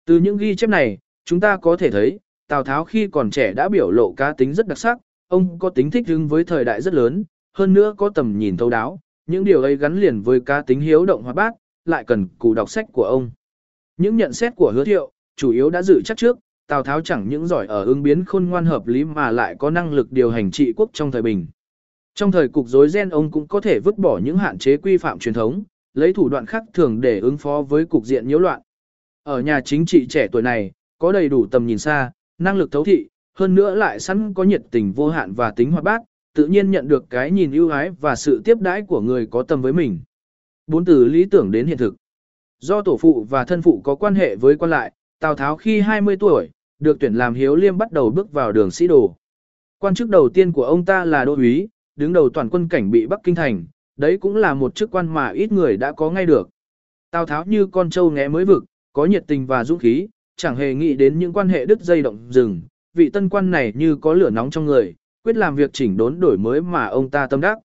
Từ 0.06 0.20
những 0.20 0.38
ghi 0.38 0.56
chép 0.56 0.70
này, 0.70 0.98
chúng 1.26 1.40
ta 1.40 1.58
có 1.58 1.78
thể 1.78 1.92
thấy, 1.92 2.20
Tào 2.48 2.64
Tháo 2.64 2.86
khi 2.86 3.08
còn 3.08 3.32
trẻ 3.32 3.54
đã 3.54 3.70
biểu 3.70 3.92
lộ 3.92 4.14
cá 4.18 4.34
tính 4.34 4.54
rất 4.54 4.68
đặc 4.68 4.78
sắc, 4.78 4.98
ông 5.28 5.60
có 5.60 5.70
tính 5.70 5.92
thích 5.92 6.08
ứng 6.08 6.28
với 6.28 6.44
thời 6.44 6.66
đại 6.66 6.82
rất 6.82 6.94
lớn, 6.94 7.24
hơn 7.54 7.74
nữa 7.74 7.94
có 7.98 8.10
tầm 8.10 8.40
nhìn 8.40 8.58
thấu 8.58 8.70
đáo, 8.70 9.00
những 9.28 9.44
điều 9.44 9.62
ấy 9.62 9.76
gắn 9.76 10.00
liền 10.00 10.22
với 10.22 10.40
cá 10.40 10.62
tính 10.62 10.82
hiếu 10.82 11.06
động 11.06 11.24
hoạt 11.24 11.36
bát, 11.36 11.54
lại 11.86 12.04
cần 12.08 12.28
cù 12.40 12.54
đọc 12.54 12.70
sách 12.70 12.86
của 12.94 13.04
ông. 13.04 13.32
Những 14.00 14.18
nhận 14.18 14.34
xét 14.34 14.56
của 14.56 14.72
hứa 14.76 14.86
thiệu, 14.86 15.12
chủ 15.36 15.52
yếu 15.52 15.70
đã 15.70 15.82
dự 15.82 16.02
chắc 16.06 16.18
trước, 16.18 16.40
Tào 16.68 16.84
Tháo 16.84 17.02
chẳng 17.02 17.30
những 17.30 17.48
giỏi 17.48 17.68
ở 17.68 17.86
ứng 17.86 18.04
biến 18.04 18.26
khôn 18.26 18.46
ngoan 18.50 18.66
hợp 18.66 18.88
lý 18.88 19.04
mà 19.04 19.32
lại 19.32 19.56
có 19.60 19.70
năng 19.70 19.94
lực 19.94 20.12
điều 20.12 20.32
hành 20.32 20.52
trị 20.52 20.74
quốc 20.76 20.90
trong 20.94 21.12
thời 21.12 21.22
bình. 21.22 21.48
Trong 22.16 22.32
thời 22.32 22.48
cục 22.48 22.68
rối 22.68 22.90
ren 22.90 23.10
ông 23.10 23.32
cũng 23.32 23.48
có 23.48 23.62
thể 23.62 23.80
vứt 23.80 23.98
bỏ 23.98 24.20
những 24.24 24.38
hạn 24.38 24.58
chế 24.58 24.78
quy 24.78 24.98
phạm 24.98 25.20
truyền 25.20 25.34
thống, 25.34 25.64
lấy 25.94 26.14
thủ 26.14 26.30
đoạn 26.30 26.46
khác 26.46 26.64
thường 26.74 27.02
để 27.02 27.20
ứng 27.20 27.38
phó 27.38 27.62
với 27.62 27.86
cục 27.86 28.06
diện 28.06 28.28
nhiễu 28.28 28.40
loạn. 28.40 28.62
Ở 29.24 29.42
nhà 29.42 29.62
chính 29.62 29.86
trị 29.86 30.08
trẻ 30.08 30.28
tuổi 30.32 30.42
này, 30.42 30.72
có 31.00 31.12
đầy 31.12 31.30
đủ 31.30 31.46
tầm 31.52 31.66
nhìn 31.66 31.78
xa, 31.78 32.12
năng 32.38 32.58
lực 32.58 32.72
thấu 32.72 32.84
thị, 32.84 33.08
hơn 33.36 33.56
nữa 33.56 33.76
lại 33.76 34.00
sẵn 34.00 34.34
có 34.34 34.44
nhiệt 34.44 34.62
tình 34.72 34.92
vô 34.92 35.10
hạn 35.10 35.34
và 35.34 35.52
tính 35.52 35.72
hoạt 35.72 35.84
bát, 35.84 36.02
tự 36.36 36.48
nhiên 36.48 36.72
nhận 36.72 36.88
được 36.88 37.06
cái 37.10 37.32
nhìn 37.32 37.52
ưu 37.52 37.70
ái 37.70 37.92
và 38.02 38.16
sự 38.16 38.42
tiếp 38.44 38.58
đãi 38.62 38.82
của 38.82 39.02
người 39.02 39.28
có 39.28 39.44
tâm 39.44 39.62
với 39.62 39.74
mình. 39.74 40.00
Bốn 40.68 40.86
từ 40.86 41.06
lý 41.06 41.26
tưởng 41.26 41.52
đến 41.52 41.68
hiện 41.68 41.78
thực. 41.78 41.96
Do 42.60 42.82
tổ 42.82 42.98
phụ 42.98 43.26
và 43.30 43.46
thân 43.46 43.62
phụ 43.62 43.82
có 43.84 43.96
quan 43.96 44.16
hệ 44.16 44.36
với 44.36 44.56
quan 44.56 44.72
lại, 44.72 44.92
Tào 45.20 45.36
Tháo 45.36 45.58
khi 45.58 45.82
20 45.82 46.16
tuổi, 46.16 46.50
được 46.80 46.98
tuyển 47.00 47.14
làm 47.14 47.34
hiếu 47.34 47.56
liêm 47.56 47.78
bắt 47.78 47.92
đầu 47.92 48.10
bước 48.10 48.32
vào 48.32 48.52
đường 48.52 48.72
sĩ 48.72 48.88
đồ. 48.88 49.16
Quan 49.78 49.96
chức 49.96 50.10
đầu 50.10 50.30
tiên 50.30 50.52
của 50.52 50.64
ông 50.64 50.86
ta 50.86 51.06
là 51.06 51.26
đô 51.26 51.36
úy, 51.36 51.68
đứng 51.96 52.14
đầu 52.14 52.30
toàn 52.30 52.50
quân 52.50 52.68
cảnh 52.70 52.92
bị 52.92 53.08
Bắc 53.08 53.20
Kinh 53.24 53.36
thành, 53.36 53.66
đấy 53.98 54.18
cũng 54.18 54.36
là 54.36 54.54
một 54.54 54.76
chức 54.76 54.92
quan 54.92 55.14
mà 55.14 55.30
ít 55.30 55.52
người 55.52 55.78
đã 55.78 55.92
có 55.92 56.10
ngay 56.10 56.26
được. 56.26 56.50
Tào 57.12 57.26
Tháo 57.26 57.46
như 57.46 57.68
con 57.68 57.90
trâu 57.90 58.12
nghé 58.12 58.28
mới 58.28 58.46
vực, 58.46 58.66
có 58.94 59.06
nhiệt 59.06 59.24
tình 59.28 59.46
và 59.46 59.64
dũng 59.64 59.80
khí, 59.80 60.08
chẳng 60.38 60.56
hề 60.56 60.74
nghĩ 60.74 60.94
đến 60.94 61.20
những 61.20 61.34
quan 61.34 61.50
hệ 61.50 61.66
đứt 61.66 61.82
dây 61.82 62.02
động 62.02 62.20
rừng, 62.30 62.62
vị 62.94 63.10
tân 63.10 63.30
quan 63.30 63.52
này 63.52 63.74
như 63.76 63.96
có 63.96 64.14
lửa 64.14 64.30
nóng 64.30 64.50
trong 64.50 64.66
người, 64.66 64.96
quyết 65.24 65.38
làm 65.38 65.56
việc 65.56 65.74
chỉnh 65.74 65.98
đốn 65.98 66.20
đổi 66.20 66.38
mới 66.38 66.62
mà 66.62 66.86
ông 66.86 67.10
ta 67.10 67.28
tâm 67.28 67.42
đắc. 67.42 67.58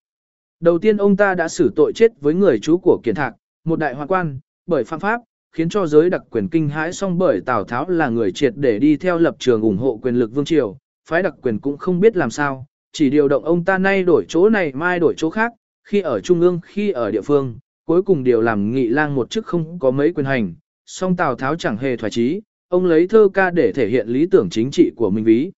Đầu 0.60 0.78
tiên 0.78 0.96
ông 0.96 1.16
ta 1.16 1.34
đã 1.34 1.48
xử 1.48 1.72
tội 1.76 1.92
chết 1.92 2.12
với 2.20 2.34
người 2.34 2.58
chú 2.58 2.78
của 2.78 3.00
Kiền 3.02 3.14
Thạc, 3.14 3.34
một 3.64 3.78
đại 3.78 3.94
hoàng 3.94 4.08
quan, 4.08 4.38
bởi 4.66 4.84
phạm 4.84 5.00
pháp, 5.00 5.20
khiến 5.52 5.68
cho 5.68 5.86
giới 5.86 6.10
đặc 6.10 6.22
quyền 6.30 6.48
kinh 6.48 6.68
hãi 6.68 6.92
song 6.92 7.18
bởi 7.18 7.40
Tào 7.40 7.64
Tháo 7.64 7.88
là 7.88 8.08
người 8.08 8.32
triệt 8.32 8.52
để 8.56 8.78
đi 8.78 8.96
theo 8.96 9.18
lập 9.18 9.36
trường 9.38 9.62
ủng 9.62 9.76
hộ 9.76 10.00
quyền 10.02 10.14
lực 10.14 10.34
vương 10.34 10.44
triều, 10.44 10.78
phái 11.08 11.22
đặc 11.22 11.34
quyền 11.42 11.58
cũng 11.58 11.76
không 11.76 12.00
biết 12.00 12.16
làm 12.16 12.30
sao, 12.30 12.66
chỉ 12.92 13.10
điều 13.10 13.28
động 13.28 13.44
ông 13.44 13.64
ta 13.64 13.78
nay 13.78 14.02
đổi 14.02 14.24
chỗ 14.28 14.48
này 14.48 14.72
mai 14.72 14.98
đổi 14.98 15.14
chỗ 15.16 15.30
khác, 15.30 15.52
khi 15.84 16.00
ở 16.00 16.20
trung 16.20 16.40
ương 16.40 16.60
khi 16.62 16.90
ở 16.90 17.10
địa 17.10 17.20
phương, 17.20 17.58
cuối 17.86 18.02
cùng 18.02 18.24
điều 18.24 18.40
làm 18.40 18.70
nghị 18.70 18.88
lang 18.88 19.14
một 19.14 19.30
chức 19.30 19.46
không 19.46 19.78
có 19.78 19.90
mấy 19.90 20.12
quyền 20.12 20.26
hành, 20.26 20.54
song 20.86 21.16
Tào 21.16 21.34
Tháo 21.34 21.56
chẳng 21.56 21.76
hề 21.76 21.96
thoái 21.96 22.10
trí, 22.10 22.40
ông 22.68 22.84
lấy 22.84 23.08
thơ 23.08 23.28
ca 23.34 23.50
để 23.50 23.72
thể 23.72 23.88
hiện 23.88 24.08
lý 24.08 24.26
tưởng 24.30 24.50
chính 24.50 24.70
trị 24.70 24.90
của 24.96 25.10
mình 25.10 25.24
ví. 25.24 25.50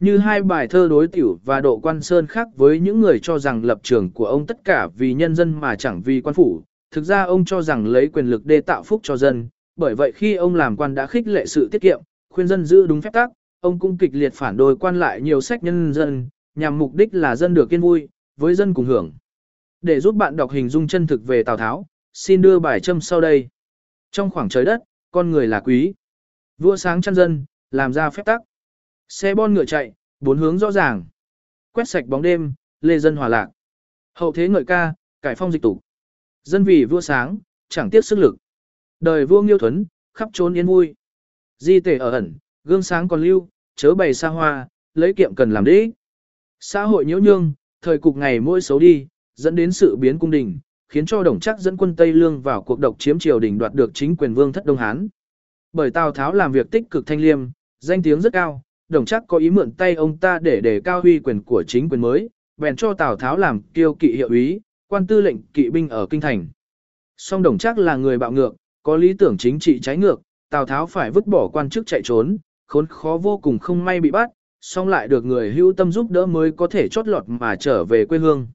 Như 0.00 0.18
hai 0.18 0.42
bài 0.42 0.68
thơ 0.68 0.88
đối 0.90 1.06
tiểu 1.06 1.38
và 1.44 1.60
độ 1.60 1.78
quan 1.78 2.02
sơn 2.02 2.26
khác 2.26 2.48
với 2.56 2.80
những 2.80 3.00
người 3.00 3.18
cho 3.18 3.38
rằng 3.38 3.64
lập 3.64 3.78
trường 3.82 4.10
của 4.10 4.26
ông 4.26 4.46
tất 4.46 4.64
cả 4.64 4.88
vì 4.96 5.14
nhân 5.14 5.34
dân 5.34 5.60
mà 5.60 5.76
chẳng 5.76 6.02
vì 6.02 6.20
quan 6.20 6.34
phủ, 6.34 6.62
thực 6.90 7.04
ra 7.04 7.22
ông 7.22 7.44
cho 7.44 7.62
rằng 7.62 7.86
lấy 7.86 8.08
quyền 8.08 8.26
lực 8.26 8.46
để 8.46 8.60
tạo 8.60 8.82
phúc 8.82 9.00
cho 9.04 9.16
dân, 9.16 9.48
bởi 9.76 9.94
vậy 9.94 10.12
khi 10.12 10.34
ông 10.34 10.54
làm 10.54 10.76
quan 10.76 10.94
đã 10.94 11.06
khích 11.06 11.26
lệ 11.26 11.46
sự 11.46 11.68
tiết 11.72 11.82
kiệm, 11.82 12.00
khuyên 12.30 12.48
dân 12.48 12.64
giữ 12.64 12.86
đúng 12.86 13.00
phép 13.00 13.12
tắc, 13.12 13.30
ông 13.60 13.78
cũng 13.78 13.98
kịch 13.98 14.10
liệt 14.12 14.34
phản 14.34 14.56
đối 14.56 14.76
quan 14.76 15.00
lại 15.00 15.20
nhiều 15.20 15.40
sách 15.40 15.62
nhân 15.62 15.94
dân, 15.94 16.28
nhằm 16.54 16.78
mục 16.78 16.94
đích 16.94 17.14
là 17.14 17.36
dân 17.36 17.54
được 17.54 17.70
yên 17.70 17.80
vui, 17.80 18.08
với 18.36 18.54
dân 18.54 18.74
cùng 18.74 18.86
hưởng. 18.86 19.12
Để 19.82 20.00
giúp 20.00 20.14
bạn 20.14 20.36
đọc 20.36 20.50
hình 20.50 20.68
dung 20.68 20.88
chân 20.88 21.06
thực 21.06 21.26
về 21.26 21.42
Tào 21.42 21.56
Tháo, 21.56 21.86
xin 22.12 22.42
đưa 22.42 22.58
bài 22.58 22.80
châm 22.80 23.00
sau 23.00 23.20
đây. 23.20 23.48
Trong 24.10 24.30
khoảng 24.30 24.48
trời 24.48 24.64
đất, 24.64 24.80
con 25.10 25.30
người 25.30 25.46
là 25.46 25.60
quý. 25.60 25.94
Vua 26.58 26.76
sáng 26.76 27.00
chăn 27.00 27.14
dân, 27.14 27.44
làm 27.70 27.92
ra 27.92 28.10
phép 28.10 28.26
tắc. 28.26 28.40
Xe 29.08 29.34
bon 29.34 29.54
ngựa 29.54 29.64
chạy, 29.64 29.92
bốn 30.20 30.38
hướng 30.38 30.58
rõ 30.58 30.72
ràng. 30.72 31.04
Quét 31.72 31.88
sạch 31.88 32.06
bóng 32.06 32.22
đêm, 32.22 32.54
lê 32.80 32.98
dân 32.98 33.16
hòa 33.16 33.28
lạc. 33.28 33.48
Hậu 34.14 34.32
thế 34.32 34.48
ngợi 34.48 34.64
ca, 34.64 34.94
cải 35.22 35.34
phong 35.34 35.52
dịch 35.52 35.62
tục. 35.62 35.80
Dân 36.44 36.64
vì 36.64 36.84
vua 36.84 37.00
sáng, 37.00 37.38
chẳng 37.68 37.90
tiếc 37.90 38.04
sức 38.04 38.18
lực. 38.18 38.36
Đời 39.00 39.26
vua 39.26 39.42
nghiêu 39.42 39.58
thuấn, 39.58 39.84
khắp 40.14 40.28
trốn 40.32 40.54
yên 40.54 40.66
vui. 40.66 40.94
Di 41.58 41.80
tể 41.80 41.98
ở 41.98 42.10
ẩn, 42.10 42.34
gương 42.64 42.82
sáng 42.82 43.08
còn 43.08 43.22
lưu, 43.22 43.48
chớ 43.76 43.94
bày 43.94 44.14
xa 44.14 44.28
hoa, 44.28 44.68
lấy 44.94 45.12
kiệm 45.12 45.34
cần 45.34 45.50
làm 45.50 45.64
đế. 45.64 45.90
Xã 46.60 46.84
hội 46.84 47.04
nhiễu 47.04 47.18
nhương, 47.18 47.52
thời 47.82 47.98
cục 47.98 48.16
ngày 48.16 48.40
mỗi 48.40 48.60
xấu 48.60 48.78
đi, 48.78 49.06
dẫn 49.34 49.54
đến 49.54 49.72
sự 49.72 49.96
biến 49.96 50.18
cung 50.18 50.30
đình, 50.30 50.58
khiến 50.88 51.06
cho 51.06 51.22
đồng 51.22 51.40
chắc 51.40 51.58
dẫn 51.58 51.76
quân 51.76 51.96
Tây 51.96 52.12
Lương 52.12 52.40
vào 52.40 52.62
cuộc 52.62 52.78
độc 52.78 52.96
chiếm 52.98 53.18
triều 53.18 53.40
đình 53.40 53.58
đoạt 53.58 53.74
được 53.74 53.90
chính 53.94 54.16
quyền 54.16 54.34
vương 54.34 54.52
thất 54.52 54.64
Đông 54.64 54.76
Hán. 54.76 55.08
Bởi 55.72 55.90
Tào 55.90 56.12
Tháo 56.12 56.34
làm 56.34 56.52
việc 56.52 56.70
tích 56.70 56.90
cực 56.90 57.06
thanh 57.06 57.20
liêm, 57.20 57.40
danh 57.80 58.02
tiếng 58.02 58.20
rất 58.20 58.32
cao, 58.32 58.62
đồng 58.88 59.04
chắc 59.04 59.24
có 59.28 59.38
ý 59.38 59.50
mượn 59.50 59.72
tay 59.72 59.94
ông 59.94 60.16
ta 60.16 60.38
để 60.38 60.60
đề 60.60 60.80
cao 60.80 61.00
huy 61.00 61.18
quyền 61.18 61.42
của 61.42 61.64
chính 61.66 61.88
quyền 61.88 62.00
mới, 62.00 62.28
bèn 62.56 62.76
cho 62.76 62.94
Tào 62.94 63.16
Tháo 63.16 63.36
làm 63.36 63.62
kiêu 63.62 63.94
kỵ 63.94 64.16
hiệu 64.16 64.30
ý, 64.30 64.60
quan 64.88 65.06
tư 65.06 65.20
lệnh 65.20 65.42
kỵ 65.42 65.70
binh 65.70 65.88
ở 65.88 66.06
kinh 66.06 66.20
thành. 66.20 66.48
Song 67.16 67.42
đồng 67.42 67.58
chắc 67.58 67.78
là 67.78 67.96
người 67.96 68.18
bạo 68.18 68.32
ngược, 68.32 68.54
có 68.82 68.96
lý 68.96 69.12
tưởng 69.12 69.36
chính 69.38 69.58
trị 69.58 69.80
trái 69.80 69.96
ngược, 69.96 70.20
Tào 70.50 70.66
Tháo 70.66 70.86
phải 70.86 71.10
vứt 71.10 71.26
bỏ 71.26 71.48
quan 71.48 71.70
chức 71.70 71.86
chạy 71.86 72.00
trốn, 72.04 72.38
khốn 72.66 72.86
khó 72.86 73.16
vô 73.16 73.38
cùng 73.38 73.58
không 73.58 73.84
may 73.84 74.00
bị 74.00 74.10
bắt, 74.10 74.30
song 74.60 74.88
lại 74.88 75.08
được 75.08 75.24
người 75.24 75.52
hưu 75.52 75.72
tâm 75.72 75.92
giúp 75.92 76.10
đỡ 76.10 76.26
mới 76.26 76.50
có 76.50 76.66
thể 76.66 76.88
chót 76.88 77.08
lọt 77.08 77.24
mà 77.26 77.56
trở 77.56 77.84
về 77.84 78.04
quê 78.04 78.18
hương. 78.18 78.46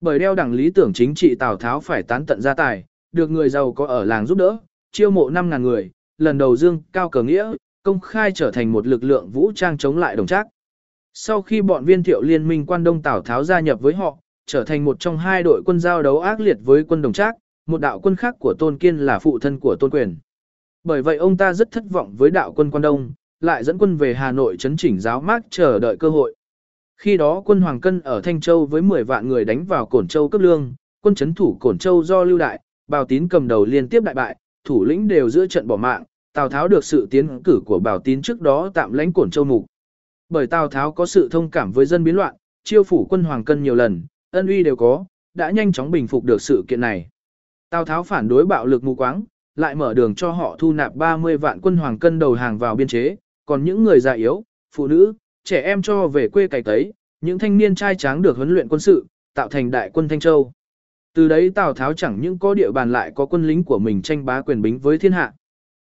Bởi 0.00 0.18
đeo 0.18 0.34
đẳng 0.34 0.52
lý 0.52 0.70
tưởng 0.70 0.92
chính 0.92 1.14
trị 1.14 1.34
Tào 1.34 1.56
Tháo 1.56 1.80
phải 1.80 2.02
tán 2.02 2.26
tận 2.26 2.40
gia 2.40 2.54
tài, 2.54 2.84
được 3.12 3.30
người 3.30 3.48
giàu 3.48 3.72
có 3.72 3.86
ở 3.86 4.04
làng 4.04 4.26
giúp 4.26 4.38
đỡ, 4.38 4.58
chiêu 4.92 5.10
mộ 5.10 5.30
5.000 5.30 5.60
người, 5.60 5.90
lần 6.18 6.38
đầu 6.38 6.56
dương 6.56 6.82
cao 6.92 7.08
cờ 7.08 7.22
nghĩa, 7.22 7.52
công 7.82 8.00
khai 8.00 8.32
trở 8.32 8.50
thành 8.50 8.72
một 8.72 8.86
lực 8.86 9.04
lượng 9.04 9.30
vũ 9.30 9.52
trang 9.54 9.78
chống 9.78 9.98
lại 9.98 10.16
đồng 10.16 10.26
trác. 10.26 10.46
Sau 11.14 11.42
khi 11.42 11.62
bọn 11.62 11.84
viên 11.84 12.02
thiệu 12.02 12.22
liên 12.22 12.48
minh 12.48 12.66
quan 12.66 12.84
đông 12.84 13.02
Tào 13.02 13.20
Tháo 13.20 13.44
gia 13.44 13.60
nhập 13.60 13.80
với 13.80 13.94
họ, 13.94 14.18
trở 14.46 14.64
thành 14.64 14.84
một 14.84 15.00
trong 15.00 15.18
hai 15.18 15.42
đội 15.42 15.62
quân 15.66 15.80
giao 15.80 16.02
đấu 16.02 16.20
ác 16.20 16.40
liệt 16.40 16.56
với 16.64 16.84
quân 16.84 17.02
đồng 17.02 17.12
trác, 17.12 17.36
một 17.66 17.80
đạo 17.80 18.00
quân 18.00 18.16
khác 18.16 18.36
của 18.38 18.54
Tôn 18.58 18.78
Kiên 18.78 18.98
là 18.98 19.18
phụ 19.18 19.38
thân 19.38 19.60
của 19.60 19.76
Tôn 19.76 19.90
Quyền. 19.90 20.16
Bởi 20.84 21.02
vậy 21.02 21.16
ông 21.16 21.36
ta 21.36 21.52
rất 21.52 21.70
thất 21.70 21.84
vọng 21.90 22.14
với 22.16 22.30
đạo 22.30 22.52
quân 22.52 22.70
quan 22.70 22.82
đông, 22.82 23.12
lại 23.40 23.64
dẫn 23.64 23.78
quân 23.78 23.96
về 23.96 24.14
Hà 24.14 24.32
Nội 24.32 24.56
chấn 24.56 24.76
chỉnh 24.76 25.00
giáo 25.00 25.20
mát 25.20 25.42
chờ 25.50 25.78
đợi 25.78 25.96
cơ 25.96 26.08
hội. 26.08 26.34
Khi 26.96 27.16
đó 27.16 27.42
quân 27.44 27.60
Hoàng 27.60 27.80
Cân 27.80 28.00
ở 28.00 28.20
Thanh 28.20 28.40
Châu 28.40 28.66
với 28.66 28.82
10 28.82 29.04
vạn 29.04 29.28
người 29.28 29.44
đánh 29.44 29.64
vào 29.64 29.86
Cổn 29.86 30.08
Châu 30.08 30.28
cấp 30.28 30.40
lương, 30.40 30.74
quân 31.00 31.14
chấn 31.14 31.34
thủ 31.34 31.56
Cổn 31.60 31.78
Châu 31.78 32.04
do 32.04 32.24
Lưu 32.24 32.38
Đại, 32.38 32.60
Bào 32.88 33.04
Tín 33.04 33.28
cầm 33.28 33.48
đầu 33.48 33.64
liên 33.64 33.88
tiếp 33.88 34.02
đại 34.02 34.14
bại, 34.14 34.36
thủ 34.64 34.84
lĩnh 34.84 35.08
đều 35.08 35.30
giữa 35.30 35.46
trận 35.46 35.66
bỏ 35.66 35.76
mạng, 35.76 36.04
Tào 36.32 36.48
Tháo 36.48 36.68
được 36.68 36.84
sự 36.84 37.06
tiến 37.10 37.42
cử 37.42 37.60
của 37.66 37.78
Bảo 37.78 37.98
Tín 37.98 38.22
trước 38.22 38.40
đó 38.40 38.70
tạm 38.74 38.92
lãnh 38.92 39.12
Cổn 39.12 39.30
Châu 39.30 39.44
mục. 39.44 39.66
Bởi 40.28 40.46
Tào 40.46 40.68
Tháo 40.68 40.92
có 40.92 41.06
sự 41.06 41.28
thông 41.30 41.50
cảm 41.50 41.72
với 41.72 41.86
dân 41.86 42.04
biến 42.04 42.16
loạn, 42.16 42.34
chiêu 42.64 42.84
phủ 42.84 43.06
quân 43.10 43.24
Hoàng 43.24 43.44
Cân 43.44 43.62
nhiều 43.62 43.74
lần, 43.74 44.02
ân 44.34 44.46
uy 44.46 44.62
đều 44.62 44.76
có, 44.76 45.04
đã 45.34 45.50
nhanh 45.50 45.72
chóng 45.72 45.90
bình 45.90 46.06
phục 46.06 46.24
được 46.24 46.42
sự 46.42 46.64
kiện 46.68 46.80
này. 46.80 47.08
Tào 47.70 47.84
Tháo 47.84 48.02
phản 48.02 48.28
đối 48.28 48.46
bạo 48.46 48.66
lực 48.66 48.84
mù 48.84 48.94
quáng, 48.94 49.22
lại 49.56 49.74
mở 49.74 49.94
đường 49.94 50.14
cho 50.14 50.30
họ 50.30 50.56
thu 50.58 50.72
nạp 50.72 50.94
30 50.94 51.36
vạn 51.36 51.60
quân 51.60 51.76
Hoàng 51.76 51.98
Cân 51.98 52.18
đầu 52.18 52.34
hàng 52.34 52.58
vào 52.58 52.76
biên 52.76 52.88
chế, 52.88 53.16
còn 53.46 53.64
những 53.64 53.84
người 53.84 54.00
già 54.00 54.12
yếu, 54.12 54.44
phụ 54.76 54.86
nữ, 54.86 55.14
trẻ 55.44 55.60
em 55.60 55.82
cho 55.82 56.06
về 56.06 56.28
quê 56.28 56.46
cày 56.46 56.62
tấy, 56.62 56.92
những 57.20 57.38
thanh 57.38 57.58
niên 57.58 57.74
trai 57.74 57.94
tráng 57.94 58.22
được 58.22 58.36
huấn 58.36 58.50
luyện 58.50 58.68
quân 58.68 58.80
sự, 58.80 59.06
tạo 59.34 59.48
thành 59.48 59.70
đại 59.70 59.90
quân 59.94 60.08
Thanh 60.08 60.20
Châu. 60.20 60.52
Từ 61.14 61.28
đấy 61.28 61.50
Tào 61.50 61.74
Tháo 61.74 61.92
chẳng 61.92 62.20
những 62.20 62.38
có 62.38 62.54
địa 62.54 62.70
bàn 62.70 62.92
lại 62.92 63.12
có 63.14 63.26
quân 63.26 63.46
lính 63.46 63.64
của 63.64 63.78
mình 63.78 64.02
tranh 64.02 64.24
bá 64.24 64.42
quyền 64.42 64.62
bính 64.62 64.78
với 64.78 64.98
thiên 64.98 65.12
hạ. 65.12 65.32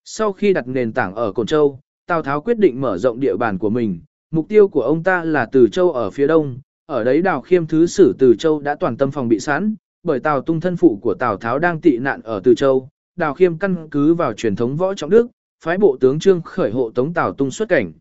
Sau 0.04 0.32
khi 0.32 0.52
đặt 0.52 0.68
nền 0.68 0.92
tảng 0.92 1.14
ở 1.14 1.32
Cổn 1.32 1.46
Châu, 1.46 1.80
Tào 2.06 2.22
Tháo 2.22 2.40
quyết 2.40 2.58
định 2.58 2.80
mở 2.80 2.98
rộng 2.98 3.20
địa 3.20 3.36
bàn 3.36 3.58
của 3.58 3.70
mình, 3.70 4.00
mục 4.30 4.48
tiêu 4.48 4.68
của 4.68 4.82
ông 4.82 5.02
ta 5.02 5.24
là 5.24 5.48
từ 5.52 5.68
Châu 5.68 5.92
ở 5.92 6.10
phía 6.10 6.26
đông, 6.26 6.58
ở 6.90 7.04
đấy 7.04 7.22
Đào 7.22 7.40
Khiêm 7.40 7.66
thứ 7.66 7.86
sử 7.86 8.14
Từ 8.18 8.34
Châu 8.38 8.60
đã 8.60 8.74
toàn 8.74 8.96
tâm 8.96 9.10
phòng 9.10 9.28
bị 9.28 9.40
sẵn, 9.40 9.74
bởi 10.02 10.20
Tào 10.20 10.40
Tung 10.40 10.60
thân 10.60 10.76
phụ 10.76 10.98
của 11.02 11.14
Tào 11.14 11.36
Tháo 11.36 11.58
đang 11.58 11.80
tị 11.80 11.98
nạn 11.98 12.20
ở 12.24 12.40
Từ 12.44 12.54
Châu, 12.54 12.88
Đào 13.16 13.34
Khiêm 13.34 13.58
căn 13.58 13.88
cứ 13.90 14.14
vào 14.14 14.32
truyền 14.32 14.56
thống 14.56 14.76
võ 14.76 14.94
trọng 14.94 15.10
đức, 15.10 15.28
phái 15.64 15.78
bộ 15.78 15.96
tướng 16.00 16.18
Trương 16.18 16.42
Khởi 16.42 16.70
hộ 16.70 16.90
tống 16.90 17.14
Tào 17.14 17.32
Tung 17.32 17.50
xuất 17.50 17.68
cảnh. 17.68 17.92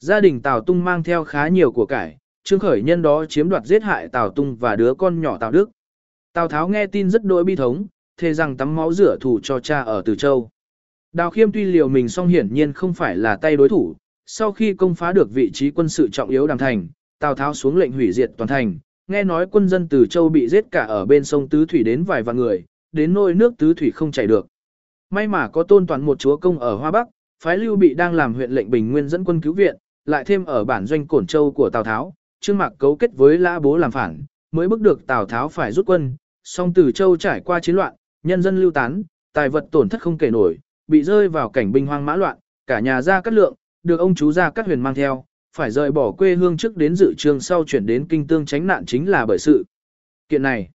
Gia 0.00 0.20
đình 0.20 0.42
Tào 0.42 0.60
Tung 0.60 0.84
mang 0.84 1.02
theo 1.02 1.24
khá 1.24 1.48
nhiều 1.48 1.72
của 1.72 1.86
cải, 1.86 2.16
Trương 2.44 2.58
Khởi 2.58 2.82
nhân 2.82 3.02
đó 3.02 3.24
chiếm 3.24 3.48
đoạt 3.48 3.64
giết 3.64 3.82
hại 3.82 4.08
Tào 4.08 4.30
Tung 4.30 4.56
và 4.56 4.76
đứa 4.76 4.94
con 4.94 5.20
nhỏ 5.20 5.38
Tào 5.38 5.50
Đức. 5.50 5.70
Tào 6.32 6.48
Tháo 6.48 6.68
nghe 6.68 6.86
tin 6.86 7.10
rất 7.10 7.24
đỗi 7.24 7.44
bi 7.44 7.56
thống, 7.56 7.86
thề 8.16 8.34
rằng 8.34 8.56
tắm 8.56 8.76
máu 8.76 8.92
rửa 8.92 9.16
thù 9.20 9.40
cho 9.42 9.60
cha 9.60 9.82
ở 9.82 10.02
Từ 10.04 10.16
Châu. 10.16 10.50
Đào 11.12 11.30
Khiêm 11.30 11.52
tuy 11.52 11.64
liều 11.64 11.88
mình 11.88 12.08
song 12.08 12.28
hiển 12.28 12.54
nhiên 12.54 12.72
không 12.72 12.94
phải 12.94 13.16
là 13.16 13.36
tay 13.36 13.56
đối 13.56 13.68
thủ, 13.68 13.94
sau 14.26 14.52
khi 14.52 14.74
công 14.74 14.94
phá 14.94 15.12
được 15.12 15.30
vị 15.34 15.50
trí 15.54 15.70
quân 15.70 15.88
sự 15.88 16.08
trọng 16.12 16.28
yếu 16.28 16.46
đàm 16.46 16.58
thành, 16.58 16.88
Tào 17.18 17.34
Tháo 17.34 17.54
xuống 17.54 17.76
lệnh 17.76 17.92
hủy 17.92 18.12
diệt 18.12 18.30
toàn 18.36 18.48
thành, 18.48 18.78
nghe 19.06 19.24
nói 19.24 19.46
quân 19.50 19.68
dân 19.68 19.88
Từ 19.88 20.06
Châu 20.06 20.28
bị 20.28 20.48
giết 20.48 20.64
cả 20.70 20.84
ở 20.84 21.06
bên 21.06 21.24
sông 21.24 21.48
Tứ 21.48 21.66
Thủy 21.66 21.82
đến 21.82 22.04
vài 22.04 22.22
vạn 22.22 22.36
người, 22.36 22.64
đến 22.92 23.14
nôi 23.14 23.34
nước 23.34 23.54
Tứ 23.58 23.74
Thủy 23.74 23.90
không 23.90 24.12
chảy 24.12 24.26
được. 24.26 24.46
May 25.10 25.28
mà 25.28 25.48
có 25.48 25.62
tôn 25.62 25.86
toàn 25.86 26.02
một 26.02 26.18
chúa 26.18 26.36
công 26.36 26.58
ở 26.58 26.76
Hoa 26.76 26.90
Bắc, 26.90 27.08
phái 27.44 27.58
Lưu 27.58 27.76
Bị 27.76 27.94
đang 27.94 28.14
làm 28.14 28.34
huyện 28.34 28.50
lệnh 28.50 28.70
Bình 28.70 28.92
Nguyên 28.92 29.08
dẫn 29.08 29.24
quân 29.24 29.40
cứu 29.40 29.52
viện, 29.52 29.76
lại 30.04 30.24
thêm 30.24 30.44
ở 30.44 30.64
bản 30.64 30.86
doanh 30.86 31.06
Cổn 31.06 31.26
Châu 31.26 31.50
của 31.50 31.70
Tào 31.70 31.84
Tháo, 31.84 32.14
Trương 32.40 32.58
Mạc 32.58 32.72
cấu 32.78 32.96
kết 32.96 33.10
với 33.16 33.38
Lã 33.38 33.58
Bố 33.58 33.76
làm 33.76 33.90
phản, 33.90 34.22
mới 34.52 34.68
bức 34.68 34.80
được 34.80 35.06
Tào 35.06 35.26
Tháo 35.26 35.48
phải 35.48 35.72
rút 35.72 35.86
quân, 35.86 36.16
song 36.44 36.72
Từ 36.74 36.92
Châu 36.92 37.16
trải 37.16 37.40
qua 37.40 37.60
chiến 37.60 37.76
loạn, 37.76 37.94
nhân 38.22 38.42
dân 38.42 38.60
lưu 38.60 38.70
tán, 38.70 39.02
tài 39.32 39.48
vật 39.48 39.64
tổn 39.70 39.88
thất 39.88 40.02
không 40.02 40.18
kể 40.18 40.30
nổi, 40.30 40.58
bị 40.86 41.02
rơi 41.02 41.28
vào 41.28 41.50
cảnh 41.50 41.72
binh 41.72 41.86
hoang 41.86 42.06
mã 42.06 42.16
loạn, 42.16 42.38
cả 42.66 42.80
nhà 42.80 43.02
ra 43.02 43.20
cắt 43.20 43.34
lượng, 43.34 43.54
được 43.82 44.00
ông 44.00 44.14
chú 44.14 44.32
ra 44.32 44.50
cắt 44.50 44.66
huyền 44.66 44.80
mang 44.80 44.94
theo, 44.94 45.24
phải 45.56 45.70
rời 45.70 45.92
bỏ 45.92 46.12
quê 46.12 46.34
hương 46.34 46.56
trước 46.56 46.76
đến 46.76 46.94
dự 46.94 47.14
trường 47.18 47.40
sau 47.40 47.64
chuyển 47.64 47.86
đến 47.86 48.06
kinh 48.08 48.26
tương 48.26 48.46
tránh 48.46 48.66
nạn 48.66 48.86
chính 48.86 49.08
là 49.08 49.26
bởi 49.26 49.38
sự 49.38 49.64
kiện 50.28 50.42
này. 50.42 50.70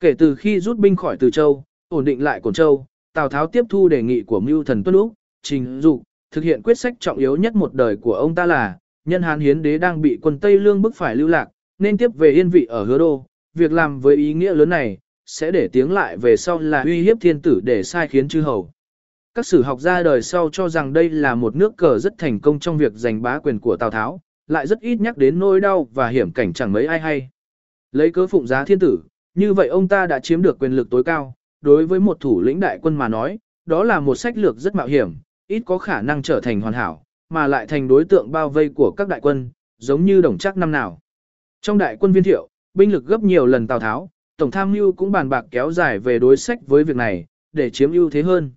Kể 0.00 0.14
từ 0.18 0.34
khi 0.34 0.60
rút 0.60 0.78
binh 0.78 0.96
khỏi 0.96 1.16
Từ 1.16 1.30
Châu, 1.30 1.64
ổn 1.88 2.04
định 2.04 2.22
lại 2.22 2.40
Cổn 2.40 2.54
Châu, 2.54 2.86
Tào 3.12 3.28
Tháo 3.28 3.46
tiếp 3.46 3.64
thu 3.68 3.88
đề 3.88 4.02
nghị 4.02 4.22
của 4.22 4.40
Mưu 4.40 4.64
Thần 4.64 4.84
Tuân 4.84 4.94
Úc, 4.94 5.12
Trình 5.42 5.80
Dục, 5.80 6.02
thực 6.30 6.44
hiện 6.44 6.62
quyết 6.62 6.78
sách 6.78 6.94
trọng 7.00 7.18
yếu 7.18 7.36
nhất 7.36 7.54
một 7.54 7.74
đời 7.74 7.96
của 7.96 8.14
ông 8.14 8.34
ta 8.34 8.46
là, 8.46 8.78
nhân 9.04 9.22
Hán 9.22 9.40
Hiến 9.40 9.62
Đế 9.62 9.78
đang 9.78 10.00
bị 10.00 10.18
quân 10.22 10.38
Tây 10.38 10.58
Lương 10.58 10.82
bức 10.82 10.96
phải 10.96 11.16
lưu 11.16 11.28
lạc, 11.28 11.48
nên 11.78 11.98
tiếp 11.98 12.10
về 12.14 12.30
yên 12.30 12.48
vị 12.48 12.64
ở 12.64 12.84
Hứa 12.84 12.98
Đô, 12.98 13.26
việc 13.54 13.72
làm 13.72 14.00
với 14.00 14.16
ý 14.16 14.34
nghĩa 14.34 14.54
lớn 14.54 14.68
này, 14.68 14.98
sẽ 15.26 15.50
để 15.50 15.68
tiếng 15.72 15.92
lại 15.92 16.16
về 16.16 16.36
sau 16.36 16.58
là 16.58 16.82
uy 16.82 17.02
hiếp 17.02 17.16
thiên 17.20 17.40
tử 17.40 17.60
để 17.64 17.82
sai 17.82 18.08
khiến 18.08 18.28
chư 18.28 18.40
hầu. 18.40 18.70
Các 19.34 19.46
sử 19.46 19.62
học 19.62 19.80
gia 19.80 20.02
đời 20.02 20.22
sau 20.22 20.48
cho 20.52 20.68
rằng 20.68 20.92
đây 20.92 21.10
là 21.10 21.34
một 21.34 21.56
nước 21.56 21.76
cờ 21.76 21.98
rất 21.98 22.18
thành 22.18 22.40
công 22.40 22.58
trong 22.58 22.78
việc 22.78 22.92
giành 22.94 23.22
bá 23.22 23.38
quyền 23.38 23.58
của 23.58 23.76
Tào 23.76 23.90
Tháo, 23.90 24.20
lại 24.46 24.66
rất 24.66 24.80
ít 24.80 25.00
nhắc 25.00 25.16
đến 25.16 25.38
nỗi 25.38 25.60
đau 25.60 25.88
và 25.94 26.08
hiểm 26.08 26.32
cảnh 26.32 26.52
chẳng 26.52 26.72
mấy 26.72 26.86
ai 26.86 27.00
hay. 27.00 27.28
Lấy 27.92 28.10
cớ 28.10 28.26
phụng 28.26 28.46
giá 28.46 28.64
thiên 28.64 28.78
tử, 28.78 28.98
như 29.34 29.54
vậy 29.54 29.68
ông 29.68 29.88
ta 29.88 30.06
đã 30.06 30.18
chiếm 30.18 30.42
được 30.42 30.58
quyền 30.58 30.72
lực 30.72 30.90
tối 30.90 31.04
cao, 31.04 31.34
đối 31.60 31.86
với 31.86 32.00
một 32.00 32.20
thủ 32.20 32.40
lĩnh 32.40 32.60
đại 32.60 32.78
quân 32.82 32.96
mà 32.96 33.08
nói, 33.08 33.38
đó 33.66 33.84
là 33.84 34.00
một 34.00 34.14
sách 34.14 34.38
lược 34.38 34.56
rất 34.56 34.74
mạo 34.74 34.86
hiểm, 34.86 35.14
ít 35.46 35.62
có 35.66 35.78
khả 35.78 36.02
năng 36.02 36.22
trở 36.22 36.40
thành 36.40 36.60
hoàn 36.60 36.74
hảo, 36.74 37.02
mà 37.28 37.46
lại 37.46 37.66
thành 37.66 37.88
đối 37.88 38.04
tượng 38.04 38.32
bao 38.32 38.48
vây 38.48 38.68
của 38.68 38.94
các 38.96 39.08
đại 39.08 39.20
quân, 39.20 39.50
giống 39.78 40.04
như 40.04 40.20
đồng 40.20 40.38
chắc 40.38 40.56
năm 40.56 40.70
nào. 40.70 40.98
Trong 41.60 41.78
đại 41.78 41.96
quân 42.00 42.12
viên 42.12 42.22
thiệu, 42.22 42.48
binh 42.74 42.92
lực 42.92 43.06
gấp 43.06 43.22
nhiều 43.22 43.46
lần 43.46 43.66
Tào 43.66 43.80
Tháo, 43.80 44.10
Tổng 44.36 44.50
tham 44.50 44.72
mưu 44.72 44.92
cũng 44.92 45.12
bàn 45.12 45.28
bạc 45.28 45.44
kéo 45.50 45.72
dài 45.72 45.98
về 45.98 46.18
đối 46.18 46.36
sách 46.36 46.58
với 46.66 46.84
việc 46.84 46.96
này, 46.96 47.26
để 47.52 47.70
chiếm 47.70 47.92
ưu 47.92 48.10
thế 48.10 48.22
hơn. 48.22 48.52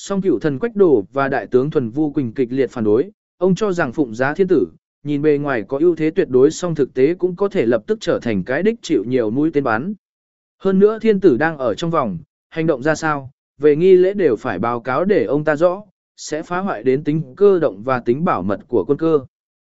Song 0.00 0.20
cựu 0.22 0.38
thần 0.38 0.58
Quách 0.58 0.76
Đồ 0.76 1.04
và 1.12 1.28
đại 1.28 1.46
tướng 1.46 1.70
Thuần 1.70 1.90
Vu 1.90 2.12
Quỳnh 2.12 2.32
kịch 2.32 2.48
liệt 2.52 2.70
phản 2.70 2.84
đối, 2.84 3.10
ông 3.38 3.54
cho 3.54 3.72
rằng 3.72 3.92
phụng 3.92 4.14
giá 4.14 4.34
thiên 4.34 4.48
tử, 4.48 4.66
nhìn 5.04 5.22
bề 5.22 5.38
ngoài 5.38 5.64
có 5.68 5.78
ưu 5.78 5.96
thế 5.96 6.10
tuyệt 6.10 6.28
đối 6.28 6.50
song 6.50 6.74
thực 6.74 6.94
tế 6.94 7.14
cũng 7.14 7.36
có 7.36 7.48
thể 7.48 7.66
lập 7.66 7.82
tức 7.86 7.98
trở 8.00 8.18
thành 8.22 8.44
cái 8.44 8.62
đích 8.62 8.82
chịu 8.82 9.04
nhiều 9.04 9.30
mũi 9.30 9.50
tên 9.52 9.64
bắn. 9.64 9.94
Hơn 10.58 10.78
nữa 10.78 10.98
thiên 10.98 11.20
tử 11.20 11.36
đang 11.36 11.58
ở 11.58 11.74
trong 11.74 11.90
vòng, 11.90 12.18
hành 12.48 12.66
động 12.66 12.82
ra 12.82 12.94
sao, 12.94 13.30
về 13.60 13.76
nghi 13.76 13.92
lễ 13.92 14.14
đều 14.14 14.36
phải 14.36 14.58
báo 14.58 14.80
cáo 14.80 15.04
để 15.04 15.24
ông 15.24 15.44
ta 15.44 15.56
rõ, 15.56 15.82
sẽ 16.16 16.42
phá 16.42 16.58
hoại 16.58 16.82
đến 16.82 17.04
tính 17.04 17.34
cơ 17.36 17.58
động 17.58 17.82
và 17.82 18.00
tính 18.00 18.24
bảo 18.24 18.42
mật 18.42 18.60
của 18.68 18.84
quân 18.84 18.98
cơ. 18.98 19.20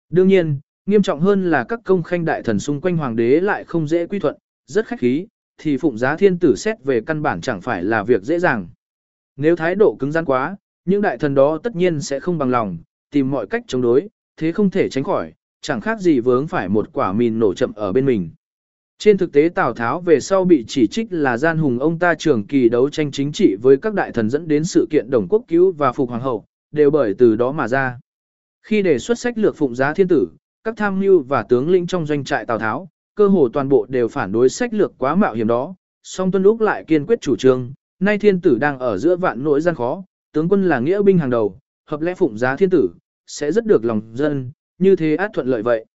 Đương 0.08 0.28
nhiên, 0.28 0.60
nghiêm 0.86 1.02
trọng 1.02 1.20
hơn 1.20 1.50
là 1.50 1.64
các 1.64 1.80
công 1.84 2.02
khanh 2.02 2.24
đại 2.24 2.42
thần 2.42 2.58
xung 2.58 2.80
quanh 2.80 2.96
hoàng 2.96 3.16
đế 3.16 3.40
lại 3.40 3.64
không 3.64 3.88
dễ 3.88 4.06
quy 4.06 4.18
thuận, 4.18 4.36
rất 4.66 4.86
khách 4.86 5.00
khí, 5.00 5.26
thì 5.58 5.76
phụng 5.76 5.98
giá 5.98 6.16
thiên 6.16 6.38
tử 6.38 6.54
xét 6.56 6.84
về 6.84 7.00
căn 7.06 7.22
bản 7.22 7.40
chẳng 7.40 7.60
phải 7.60 7.84
là 7.84 8.02
việc 8.02 8.22
dễ 8.22 8.38
dàng. 8.38 8.68
Nếu 9.40 9.56
thái 9.56 9.74
độ 9.74 9.96
cứng 9.98 10.12
rắn 10.12 10.24
quá, 10.24 10.56
những 10.84 11.02
đại 11.02 11.18
thần 11.18 11.34
đó 11.34 11.58
tất 11.62 11.76
nhiên 11.76 12.00
sẽ 12.00 12.20
không 12.20 12.38
bằng 12.38 12.50
lòng, 12.50 12.78
tìm 13.10 13.30
mọi 13.30 13.46
cách 13.46 13.64
chống 13.66 13.82
đối, 13.82 14.08
thế 14.36 14.52
không 14.52 14.70
thể 14.70 14.88
tránh 14.88 15.04
khỏi, 15.04 15.32
chẳng 15.60 15.80
khác 15.80 16.00
gì 16.00 16.20
vướng 16.20 16.46
phải 16.46 16.68
một 16.68 16.92
quả 16.92 17.12
mìn 17.12 17.38
nổ 17.38 17.54
chậm 17.54 17.72
ở 17.72 17.92
bên 17.92 18.06
mình. 18.06 18.30
Trên 18.98 19.18
thực 19.18 19.32
tế 19.32 19.48
Tào 19.48 19.74
Tháo 19.74 20.00
về 20.00 20.20
sau 20.20 20.44
bị 20.44 20.64
chỉ 20.68 20.86
trích 20.86 21.06
là 21.10 21.36
gian 21.36 21.58
hùng 21.58 21.78
ông 21.78 21.98
ta 21.98 22.14
trường 22.14 22.46
kỳ 22.46 22.68
đấu 22.68 22.90
tranh 22.90 23.10
chính 23.10 23.32
trị 23.32 23.56
với 23.62 23.76
các 23.76 23.94
đại 23.94 24.12
thần 24.12 24.30
dẫn 24.30 24.48
đến 24.48 24.64
sự 24.64 24.86
kiện 24.90 25.10
đồng 25.10 25.28
quốc 25.28 25.44
cứu 25.48 25.72
và 25.72 25.92
phục 25.92 26.08
hoàng 26.08 26.22
hậu, 26.22 26.44
đều 26.72 26.90
bởi 26.90 27.14
từ 27.18 27.36
đó 27.36 27.52
mà 27.52 27.68
ra. 27.68 28.00
Khi 28.62 28.82
đề 28.82 28.98
xuất 28.98 29.18
sách 29.18 29.38
lược 29.38 29.56
phụng 29.56 29.74
giá 29.74 29.94
thiên 29.94 30.08
tử, 30.08 30.28
các 30.64 30.74
tham 30.76 31.00
mưu 31.00 31.22
và 31.22 31.42
tướng 31.42 31.70
lĩnh 31.70 31.86
trong 31.86 32.06
doanh 32.06 32.24
trại 32.24 32.46
Tào 32.46 32.58
Tháo, 32.58 32.88
cơ 33.14 33.28
hồ 33.28 33.48
toàn 33.52 33.68
bộ 33.68 33.86
đều 33.88 34.08
phản 34.08 34.32
đối 34.32 34.48
sách 34.48 34.74
lược 34.74 34.92
quá 34.98 35.14
mạo 35.14 35.34
hiểm 35.34 35.46
đó, 35.46 35.74
song 36.02 36.30
Tuân 36.30 36.42
Lục 36.42 36.60
lại 36.60 36.84
kiên 36.86 37.06
quyết 37.06 37.20
chủ 37.20 37.36
trương, 37.36 37.72
nay 38.00 38.18
thiên 38.18 38.40
tử 38.40 38.58
đang 38.58 38.78
ở 38.78 38.98
giữa 38.98 39.16
vạn 39.16 39.44
nỗi 39.44 39.60
gian 39.60 39.74
khó, 39.74 40.04
tướng 40.32 40.48
quân 40.48 40.68
là 40.68 40.80
nghĩa 40.80 41.02
binh 41.02 41.18
hàng 41.18 41.30
đầu, 41.30 41.58
hợp 41.86 42.00
lẽ 42.00 42.14
phụng 42.14 42.38
giá 42.38 42.56
thiên 42.56 42.70
tử, 42.70 42.90
sẽ 43.26 43.52
rất 43.52 43.66
được 43.66 43.84
lòng 43.84 44.02
dân, 44.14 44.50
như 44.78 44.96
thế 44.96 45.16
át 45.16 45.30
thuận 45.34 45.46
lợi 45.46 45.62
vậy. 45.62 45.86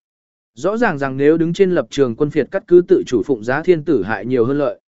Rõ 0.53 0.77
ràng 0.77 0.97
rằng 0.97 1.17
nếu 1.17 1.37
đứng 1.37 1.53
trên 1.53 1.71
lập 1.71 1.87
trường 1.89 2.15
quân 2.15 2.29
phiệt 2.29 2.47
cắt 2.51 2.63
cứ 2.67 2.81
tự 2.87 3.03
chủ 3.07 3.23
phụng 3.23 3.43
giá 3.43 3.63
thiên 3.63 3.83
tử 3.83 4.03
hại 4.03 4.25
nhiều 4.25 4.45
hơn 4.45 4.57
lợi. 4.57 4.79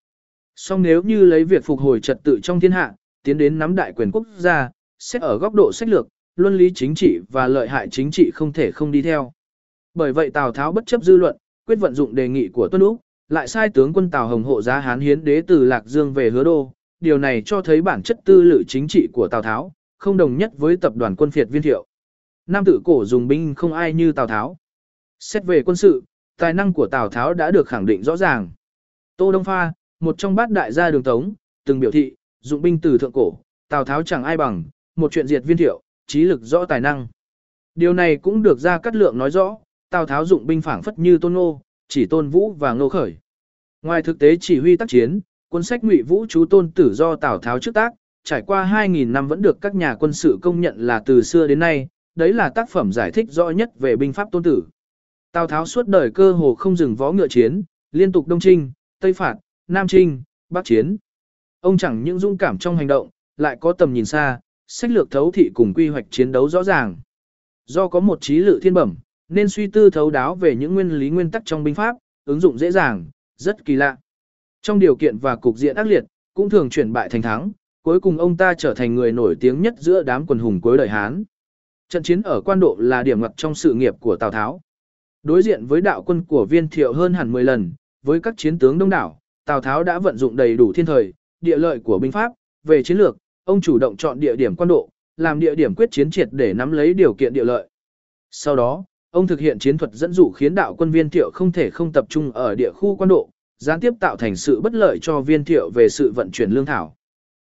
Song 0.55 0.81
nếu 0.81 1.03
như 1.03 1.25
lấy 1.25 1.43
việc 1.43 1.63
phục 1.63 1.79
hồi 1.79 1.99
trật 1.99 2.23
tự 2.23 2.39
trong 2.43 2.59
thiên 2.59 2.71
hạ, 2.71 2.93
tiến 3.23 3.37
đến 3.37 3.59
nắm 3.59 3.75
đại 3.75 3.93
quyền 3.95 4.11
quốc 4.11 4.27
gia, 4.37 4.69
xét 4.99 5.21
ở 5.21 5.37
góc 5.37 5.53
độ 5.53 5.71
sách 5.73 5.89
lược, 5.89 6.07
luân 6.35 6.57
lý 6.57 6.71
chính 6.75 6.95
trị 6.95 7.19
và 7.29 7.47
lợi 7.47 7.67
hại 7.67 7.87
chính 7.91 8.11
trị 8.11 8.31
không 8.33 8.53
thể 8.53 8.71
không 8.71 8.91
đi 8.91 9.01
theo. 9.01 9.31
Bởi 9.93 10.13
vậy 10.13 10.29
Tào 10.29 10.51
Tháo 10.51 10.71
bất 10.71 10.85
chấp 10.85 11.03
dư 11.03 11.17
luận, 11.17 11.37
quyết 11.67 11.75
vận 11.75 11.95
dụng 11.95 12.15
đề 12.15 12.27
nghị 12.27 12.47
của 12.47 12.67
Tuân 12.67 12.81
Úc, 12.81 12.99
lại 13.29 13.47
sai 13.47 13.69
tướng 13.69 13.93
quân 13.93 14.11
Tào 14.11 14.27
Hồng 14.27 14.43
hộ 14.43 14.61
giá 14.61 14.79
Hán 14.79 14.99
hiến 14.99 15.23
đế 15.23 15.41
từ 15.47 15.65
Lạc 15.65 15.85
Dương 15.85 16.13
về 16.13 16.29
Hứa 16.29 16.43
Đô. 16.43 16.71
Điều 17.05 17.17
này 17.17 17.41
cho 17.45 17.61
thấy 17.61 17.81
bản 17.81 18.03
chất 18.03 18.19
tư 18.25 18.41
lự 18.41 18.63
chính 18.67 18.87
trị 18.87 19.07
của 19.13 19.27
Tào 19.31 19.41
Tháo, 19.41 19.73
không 19.97 20.17
đồng 20.17 20.37
nhất 20.37 20.51
với 20.57 20.77
tập 20.77 20.95
đoàn 20.95 21.15
quân 21.15 21.31
phiệt 21.31 21.47
viên 21.49 21.61
thiệu. 21.61 21.85
Nam 22.45 22.65
tử 22.65 22.79
cổ 22.85 23.05
dùng 23.05 23.27
binh 23.27 23.55
không 23.55 23.73
ai 23.73 23.93
như 23.93 24.11
Tào 24.11 24.27
Tháo. 24.27 24.57
Xét 25.19 25.45
về 25.45 25.61
quân 25.65 25.75
sự, 25.75 26.03
tài 26.37 26.53
năng 26.53 26.73
của 26.73 26.87
Tào 26.87 27.09
Tháo 27.09 27.33
đã 27.33 27.51
được 27.51 27.67
khẳng 27.67 27.85
định 27.85 28.03
rõ 28.03 28.17
ràng. 28.17 28.49
Tô 29.17 29.31
Đông 29.31 29.43
Pha, 29.43 29.73
một 29.99 30.17
trong 30.17 30.35
bát 30.35 30.49
đại 30.49 30.71
gia 30.71 30.91
đường 30.91 31.03
tống, 31.03 31.33
từng 31.65 31.79
biểu 31.79 31.91
thị, 31.91 32.15
dụng 32.41 32.61
binh 32.61 32.79
từ 32.81 32.97
thượng 32.97 33.11
cổ, 33.11 33.39
Tào 33.69 33.85
Tháo 33.85 34.03
chẳng 34.03 34.23
ai 34.23 34.37
bằng, 34.37 34.63
một 34.95 35.11
chuyện 35.11 35.27
diệt 35.27 35.43
viên 35.45 35.57
thiệu, 35.57 35.81
trí 36.07 36.23
lực 36.23 36.41
rõ 36.41 36.65
tài 36.65 36.81
năng. 36.81 37.07
Điều 37.75 37.93
này 37.93 38.17
cũng 38.17 38.43
được 38.43 38.59
ra 38.59 38.77
cắt 38.77 38.95
lượng 38.95 39.17
nói 39.17 39.31
rõ, 39.31 39.57
Tào 39.89 40.05
Tháo 40.05 40.25
dụng 40.25 40.47
binh 40.47 40.61
phảng 40.61 40.83
phất 40.83 40.99
như 40.99 41.17
tôn 41.17 41.33
ngô, 41.33 41.61
chỉ 41.87 42.05
tôn 42.05 42.29
vũ 42.29 42.53
và 42.53 42.73
ngô 42.73 42.89
khởi. 42.89 43.17
Ngoài 43.81 44.01
thực 44.01 44.19
tế 44.19 44.37
chỉ 44.39 44.59
huy 44.59 44.77
tác 44.77 44.89
chiến, 44.89 45.19
cuốn 45.49 45.63
sách 45.63 45.83
ngụy 45.83 46.01
vũ 46.01 46.25
chú 46.29 46.45
tôn 46.45 46.71
tử 46.71 46.93
do 46.93 47.15
Tào 47.15 47.39
Tháo 47.39 47.59
trước 47.59 47.73
tác, 47.73 47.93
trải 48.23 48.43
qua 48.47 48.65
2.000 48.87 49.11
năm 49.11 49.27
vẫn 49.27 49.41
được 49.41 49.57
các 49.61 49.75
nhà 49.75 49.95
quân 49.95 50.13
sự 50.13 50.37
công 50.41 50.61
nhận 50.61 50.77
là 50.77 51.01
từ 51.05 51.21
xưa 51.21 51.47
đến 51.47 51.59
nay, 51.59 51.87
đấy 52.15 52.33
là 52.33 52.49
tác 52.49 52.69
phẩm 52.69 52.91
giải 52.91 53.11
thích 53.11 53.25
rõ 53.29 53.49
nhất 53.49 53.69
về 53.79 53.95
binh 53.95 54.13
pháp 54.13 54.31
tôn 54.31 54.43
tử. 54.43 54.63
Tào 55.31 55.47
Tháo 55.47 55.65
suốt 55.65 55.87
đời 55.87 56.11
cơ 56.11 56.31
hồ 56.31 56.55
không 56.55 56.75
dừng 56.75 56.95
võ 56.95 57.11
ngựa 57.11 57.27
chiến, 57.27 57.63
liên 57.91 58.11
tục 58.11 58.27
đông 58.27 58.39
trinh, 58.39 58.71
tây 58.99 59.13
phạt, 59.13 59.35
nam 59.67 59.87
trinh, 59.87 60.23
bắc 60.49 60.65
chiến. 60.65 60.97
Ông 61.61 61.77
chẳng 61.77 62.03
những 62.03 62.19
dũng 62.19 62.37
cảm 62.37 62.57
trong 62.57 62.77
hành 62.77 62.87
động, 62.87 63.09
lại 63.37 63.57
có 63.61 63.73
tầm 63.73 63.93
nhìn 63.93 64.05
xa, 64.05 64.39
sách 64.67 64.91
lược 64.91 65.11
thấu 65.11 65.31
thị 65.31 65.51
cùng 65.53 65.73
quy 65.73 65.87
hoạch 65.87 66.05
chiến 66.09 66.31
đấu 66.31 66.49
rõ 66.49 66.63
ràng. 66.63 66.97
Do 67.65 67.87
có 67.87 67.99
một 67.99 68.21
trí 68.21 68.39
lự 68.39 68.59
thiên 68.61 68.73
bẩm, 68.73 68.95
nên 69.29 69.49
suy 69.49 69.67
tư 69.67 69.89
thấu 69.89 70.09
đáo 70.09 70.35
về 70.35 70.55
những 70.55 70.73
nguyên 70.73 70.89
lý 70.89 71.09
nguyên 71.09 71.31
tắc 71.31 71.41
trong 71.45 71.63
binh 71.63 71.75
pháp, 71.75 71.95
ứng 72.25 72.39
dụng 72.39 72.57
dễ 72.57 72.71
dàng, 72.71 73.05
rất 73.37 73.65
kỳ 73.65 73.75
lạ. 73.75 73.97
Trong 74.65 74.79
điều 74.79 74.95
kiện 74.95 75.17
và 75.17 75.35
cục 75.35 75.57
diện 75.57 75.75
ác 75.75 75.87
liệt, 75.87 76.03
cũng 76.33 76.49
thường 76.49 76.69
chuyển 76.69 76.93
bại 76.93 77.09
thành 77.09 77.21
thắng, 77.21 77.51
cuối 77.83 77.99
cùng 77.99 78.17
ông 78.17 78.37
ta 78.37 78.53
trở 78.53 78.73
thành 78.73 78.95
người 78.95 79.11
nổi 79.11 79.35
tiếng 79.39 79.61
nhất 79.61 79.75
giữa 79.79 80.03
đám 80.03 80.25
quần 80.25 80.39
hùng 80.39 80.61
cuối 80.61 80.77
đời 80.77 80.89
Hán. 80.89 81.23
Trận 81.89 82.03
chiến 82.03 82.21
ở 82.21 82.41
quan 82.41 82.59
độ 82.59 82.75
là 82.79 83.03
điểm 83.03 83.21
ngặt 83.21 83.31
trong 83.37 83.55
sự 83.55 83.73
nghiệp 83.73 83.95
của 83.99 84.15
Tào 84.15 84.31
Tháo. 84.31 84.61
Đối 85.23 85.41
diện 85.41 85.65
với 85.65 85.81
đạo 85.81 86.03
quân 86.03 86.23
của 86.23 86.45
viên 86.45 86.69
thiệu 86.69 86.93
hơn 86.93 87.13
hẳn 87.13 87.31
10 87.31 87.43
lần, 87.43 87.73
với 88.03 88.19
các 88.19 88.33
chiến 88.37 88.59
tướng 88.59 88.77
đông 88.77 88.89
đảo, 88.89 89.19
Tào 89.45 89.61
Tháo 89.61 89.83
đã 89.83 89.99
vận 89.99 90.17
dụng 90.17 90.35
đầy 90.35 90.57
đủ 90.57 90.73
thiên 90.73 90.85
thời, 90.85 91.13
địa 91.41 91.57
lợi 91.57 91.79
của 91.79 91.99
binh 91.99 92.11
pháp, 92.11 92.31
về 92.63 92.83
chiến 92.83 92.97
lược, 92.97 93.17
ông 93.43 93.61
chủ 93.61 93.77
động 93.77 93.97
chọn 93.97 94.19
địa 94.19 94.35
điểm 94.35 94.55
quan 94.55 94.67
độ, 94.67 94.89
làm 95.17 95.39
địa 95.39 95.55
điểm 95.55 95.75
quyết 95.75 95.91
chiến 95.91 96.11
triệt 96.11 96.27
để 96.31 96.53
nắm 96.53 96.71
lấy 96.71 96.93
điều 96.93 97.13
kiện 97.13 97.33
địa 97.33 97.43
lợi. 97.43 97.69
Sau 98.31 98.55
đó, 98.55 98.83
ông 99.11 99.27
thực 99.27 99.39
hiện 99.39 99.59
chiến 99.59 99.77
thuật 99.77 99.93
dẫn 99.93 100.13
dụ 100.13 100.31
khiến 100.31 100.55
đạo 100.55 100.75
quân 100.75 100.91
viên 100.91 101.09
thiệu 101.09 101.31
không 101.33 101.51
thể 101.51 101.69
không 101.69 101.91
tập 101.91 102.05
trung 102.09 102.31
ở 102.31 102.55
địa 102.55 102.71
khu 102.71 102.95
quan 102.95 103.09
độ, 103.09 103.29
gián 103.57 103.79
tiếp 103.79 103.93
tạo 103.99 104.17
thành 104.17 104.35
sự 104.35 104.61
bất 104.61 104.73
lợi 104.73 104.99
cho 105.01 105.21
viên 105.21 105.45
thiệu 105.45 105.69
về 105.73 105.89
sự 105.89 106.11
vận 106.15 106.31
chuyển 106.31 106.51
lương 106.51 106.65
thảo. 106.65 106.95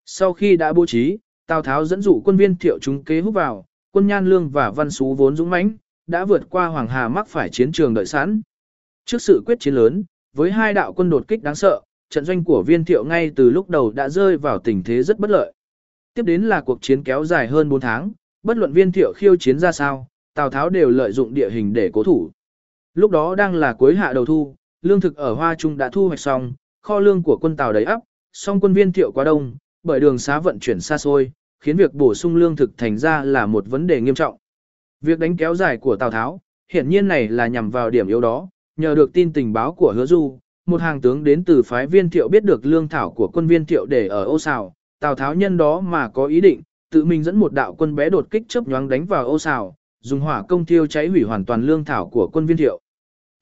Sau 0.05 0.33
khi 0.33 0.57
đã 0.57 0.73
bố 0.73 0.85
trí, 0.85 1.17
Tào 1.47 1.61
Tháo 1.61 1.85
dẫn 1.85 2.01
dụ 2.01 2.21
quân 2.25 2.37
viên 2.37 2.55
thiệu 2.55 2.79
chúng 2.81 3.03
kế 3.03 3.21
hút 3.21 3.33
vào, 3.33 3.65
quân 3.91 4.07
nhan 4.07 4.25
lương 4.25 4.49
và 4.49 4.71
văn 4.71 4.91
xú 4.91 5.13
vốn 5.13 5.35
dũng 5.35 5.49
mãnh 5.49 5.71
đã 6.07 6.25
vượt 6.25 6.43
qua 6.49 6.67
Hoàng 6.67 6.87
Hà 6.87 7.07
mắc 7.07 7.27
phải 7.27 7.49
chiến 7.49 7.71
trường 7.71 7.93
đợi 7.93 8.05
sẵn. 8.05 8.41
Trước 9.05 9.21
sự 9.21 9.41
quyết 9.45 9.59
chiến 9.59 9.75
lớn, 9.75 10.03
với 10.33 10.51
hai 10.51 10.73
đạo 10.73 10.93
quân 10.93 11.09
đột 11.09 11.27
kích 11.27 11.43
đáng 11.43 11.55
sợ, 11.55 11.81
trận 12.09 12.25
doanh 12.25 12.43
của 12.43 12.63
viên 12.67 12.85
thiệu 12.85 13.03
ngay 13.03 13.31
từ 13.35 13.49
lúc 13.49 13.69
đầu 13.69 13.91
đã 13.91 14.09
rơi 14.09 14.37
vào 14.37 14.59
tình 14.59 14.83
thế 14.83 15.03
rất 15.03 15.19
bất 15.19 15.29
lợi. 15.29 15.53
Tiếp 16.13 16.23
đến 16.23 16.43
là 16.43 16.61
cuộc 16.61 16.81
chiến 16.81 17.03
kéo 17.03 17.25
dài 17.25 17.47
hơn 17.47 17.69
4 17.69 17.79
tháng, 17.79 18.11
bất 18.43 18.57
luận 18.57 18.73
viên 18.73 18.91
thiệu 18.91 19.13
khiêu 19.15 19.35
chiến 19.35 19.59
ra 19.59 19.71
sao, 19.71 20.07
Tào 20.33 20.49
Tháo 20.49 20.69
đều 20.69 20.89
lợi 20.89 21.11
dụng 21.11 21.33
địa 21.33 21.49
hình 21.49 21.73
để 21.73 21.89
cố 21.93 22.03
thủ. 22.03 22.31
Lúc 22.93 23.11
đó 23.11 23.35
đang 23.35 23.55
là 23.55 23.73
cuối 23.73 23.95
hạ 23.95 24.13
đầu 24.13 24.25
thu, 24.25 24.55
lương 24.83 25.01
thực 25.01 25.15
ở 25.15 25.33
Hoa 25.33 25.55
Trung 25.55 25.77
đã 25.77 25.89
thu 25.89 26.07
hoạch 26.07 26.19
xong, 26.19 26.53
kho 26.81 26.99
lương 26.99 27.23
của 27.23 27.37
quân 27.41 27.55
Tào 27.55 27.73
đầy 27.73 27.83
ắp, 27.83 27.99
song 28.33 28.59
quân 28.59 28.73
viên 28.73 28.91
thiệu 28.91 29.11
quá 29.11 29.23
đông, 29.23 29.55
bởi 29.83 29.99
đường 29.99 30.17
xá 30.17 30.39
vận 30.39 30.59
chuyển 30.59 30.79
xa 30.79 30.97
xôi, 30.97 31.31
khiến 31.59 31.77
việc 31.77 31.93
bổ 31.93 32.13
sung 32.13 32.35
lương 32.35 32.55
thực 32.55 32.77
thành 32.77 32.97
ra 32.97 33.23
là 33.23 33.45
một 33.45 33.67
vấn 33.67 33.87
đề 33.87 34.01
nghiêm 34.01 34.15
trọng. 34.15 34.37
Việc 35.01 35.19
đánh 35.19 35.37
kéo 35.37 35.55
dài 35.55 35.77
của 35.77 35.95
Tào 35.95 36.11
Tháo, 36.11 36.41
hiển 36.71 36.89
nhiên 36.89 37.07
này 37.07 37.27
là 37.27 37.47
nhằm 37.47 37.69
vào 37.69 37.89
điểm 37.89 38.07
yếu 38.07 38.21
đó, 38.21 38.49
nhờ 38.77 38.95
được 38.95 39.13
tin 39.13 39.33
tình 39.33 39.53
báo 39.53 39.73
của 39.73 39.93
Hứa 39.95 40.05
Du, 40.05 40.39
một 40.65 40.81
hàng 40.81 41.01
tướng 41.01 41.23
đến 41.23 41.43
từ 41.43 41.63
phái 41.63 41.87
viên 41.87 42.09
thiệu 42.09 42.27
biết 42.27 42.43
được 42.43 42.65
lương 42.65 42.87
thảo 42.87 43.11
của 43.11 43.27
quân 43.27 43.47
viên 43.47 43.65
thiệu 43.65 43.85
để 43.85 44.07
ở 44.07 44.23
ô 44.23 44.39
xào, 44.39 44.73
Tào 44.99 45.15
Tháo 45.15 45.35
nhân 45.35 45.57
đó 45.57 45.79
mà 45.79 46.09
có 46.09 46.25
ý 46.25 46.41
định, 46.41 46.61
tự 46.91 47.05
mình 47.05 47.23
dẫn 47.23 47.35
một 47.35 47.53
đạo 47.53 47.75
quân 47.75 47.95
bé 47.95 48.09
đột 48.09 48.27
kích 48.31 48.43
chớp 48.47 48.67
nhoáng 48.67 48.89
đánh 48.89 49.05
vào 49.05 49.25
ô 49.25 49.39
xào, 49.39 49.75
dùng 50.01 50.19
hỏa 50.19 50.43
công 50.49 50.65
thiêu 50.65 50.87
cháy 50.87 51.07
hủy 51.07 51.23
hoàn 51.23 51.45
toàn 51.45 51.63
lương 51.63 51.85
thảo 51.85 52.09
của 52.09 52.29
quân 52.33 52.45
viên 52.45 52.57
thiệu. 52.57 52.79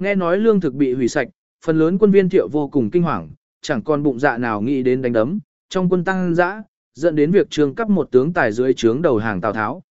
Nghe 0.01 0.15
nói 0.15 0.37
lương 0.37 0.59
thực 0.59 0.73
bị 0.73 0.93
hủy 0.93 1.07
sạch, 1.07 1.27
phần 1.65 1.79
lớn 1.79 1.97
quân 1.97 2.11
viên 2.11 2.29
thiệu 2.29 2.47
vô 2.51 2.67
cùng 2.67 2.91
kinh 2.91 3.03
hoàng, 3.03 3.29
chẳng 3.61 3.83
còn 3.83 4.03
bụng 4.03 4.19
dạ 4.19 4.37
nào 4.37 4.61
nghĩ 4.61 4.83
đến 4.83 5.01
đánh 5.01 5.13
đấm, 5.13 5.39
trong 5.69 5.89
quân 5.89 6.03
tăng 6.03 6.35
dã, 6.35 6.63
dẫn 6.93 7.15
đến 7.15 7.31
việc 7.31 7.47
trường 7.49 7.75
cấp 7.75 7.89
một 7.89 8.11
tướng 8.11 8.33
tài 8.33 8.51
dưới 8.51 8.73
trướng 8.73 9.01
đầu 9.01 9.17
hàng 9.17 9.41
Tào 9.41 9.53
Tháo. 9.53 9.83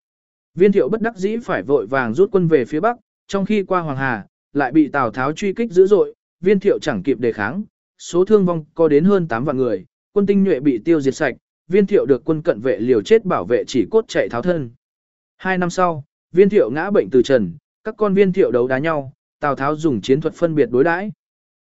Viên 0.55 0.73
thiệu 0.73 0.89
bất 0.89 1.01
đắc 1.01 1.17
dĩ 1.17 1.37
phải 1.37 1.63
vội 1.63 1.87
vàng 1.87 2.15
rút 2.15 2.31
quân 2.33 2.49
về 2.49 2.65
phía 2.65 2.81
bắc, 2.81 2.97
trong 3.29 3.45
khi 3.45 3.63
qua 3.63 3.81
Hoàng 3.81 3.97
Hà, 3.97 4.27
lại 4.53 4.73
bị 4.73 4.89
Tào 4.89 5.11
Tháo 5.11 5.33
truy 5.33 5.53
kích 5.53 5.71
dữ 5.73 5.87
dội, 5.87 6.15
viên 6.41 6.61
thiệu 6.61 6.79
chẳng 6.79 7.03
kịp 7.03 7.19
đề 7.19 7.33
kháng, 7.33 7.65
số 7.99 8.25
thương 8.25 8.47
vong 8.47 8.65
có 8.75 8.89
đến 8.89 9.05
hơn 9.05 9.29
8 9.29 9.45
vạn 9.45 9.57
người, 9.57 9.85
quân 10.13 10.27
tinh 10.27 10.45
nhuệ 10.45 10.61
bị 10.61 10.79
tiêu 10.79 11.01
diệt 11.01 11.15
sạch, 11.15 11.37
viên 11.69 11.87
thiệu 11.87 12.07
được 12.07 12.23
quân 12.25 12.43
cận 12.43 12.61
vệ 12.61 12.79
liều 12.79 13.03
chết 13.03 13.25
bảo 13.25 13.45
vệ 13.45 13.65
chỉ 13.67 13.87
cốt 13.91 14.05
chạy 14.09 14.29
tháo 14.29 14.43
thân. 14.43 14.71
Hai 15.37 15.59
năm 15.59 15.71
sau, 15.71 16.05
viên 16.33 16.49
thiệu 16.49 16.71
ngã 16.71 16.91
bệnh 16.91 17.11
từ 17.11 17.23
trần, 17.23 17.57
các 17.85 17.95
con 17.99 18.15
viên 18.15 18.33
thiệu 18.33 18.51
đấu 18.51 18.69
đá 18.69 18.79
nhau, 18.79 19.13
Tào 19.41 19.57
Tháo 19.57 19.77
dùng 19.77 20.01
chiến 20.01 20.21
thuật 20.21 20.35
phân 20.35 20.55
biệt 20.55 20.69
đối 20.71 20.85
đãi. 20.85 21.13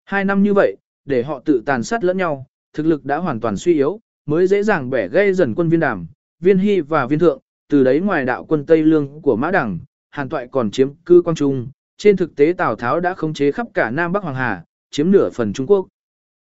Hai 0.05 0.25
năm 0.25 0.43
như 0.43 0.53
vậy, 0.53 0.75
để 1.05 1.23
họ 1.23 1.41
tự 1.45 1.63
tàn 1.65 1.83
sát 1.83 2.03
lẫn 2.03 2.17
nhau, 2.17 2.45
thực 2.73 2.85
lực 2.85 3.05
đã 3.05 3.17
hoàn 3.17 3.39
toàn 3.39 3.57
suy 3.57 3.73
yếu, 3.73 3.99
mới 4.25 4.47
dễ 4.47 4.63
dàng 4.63 4.89
bẻ 4.89 5.07
gây 5.07 5.33
dần 5.33 5.55
quân 5.55 5.69
viên 5.69 5.79
đàm, 5.79 6.07
viên 6.39 6.57
hy 6.57 6.81
và 6.81 7.05
viên 7.05 7.19
thượng, 7.19 7.39
từ 7.69 7.83
đấy 7.83 7.99
ngoài 7.99 8.25
đạo 8.25 8.45
quân 8.45 8.65
Tây 8.65 8.83
Lương 8.83 9.21
của 9.21 9.35
Mã 9.35 9.51
Đằng, 9.51 9.79
Hàn 10.09 10.29
Toại 10.29 10.47
còn 10.51 10.71
chiếm 10.71 10.93
cư 11.05 11.21
Quang 11.21 11.35
Trung, 11.35 11.67
trên 11.97 12.17
thực 12.17 12.35
tế 12.35 12.53
Tào 12.57 12.75
Tháo 12.75 12.99
đã 12.99 13.13
khống 13.13 13.33
chế 13.33 13.51
khắp 13.51 13.67
cả 13.73 13.91
Nam 13.91 14.11
Bắc 14.11 14.23
Hoàng 14.23 14.35
Hà, 14.35 14.63
chiếm 14.89 15.11
nửa 15.11 15.29
phần 15.29 15.53
Trung 15.53 15.67
Quốc. 15.67 15.87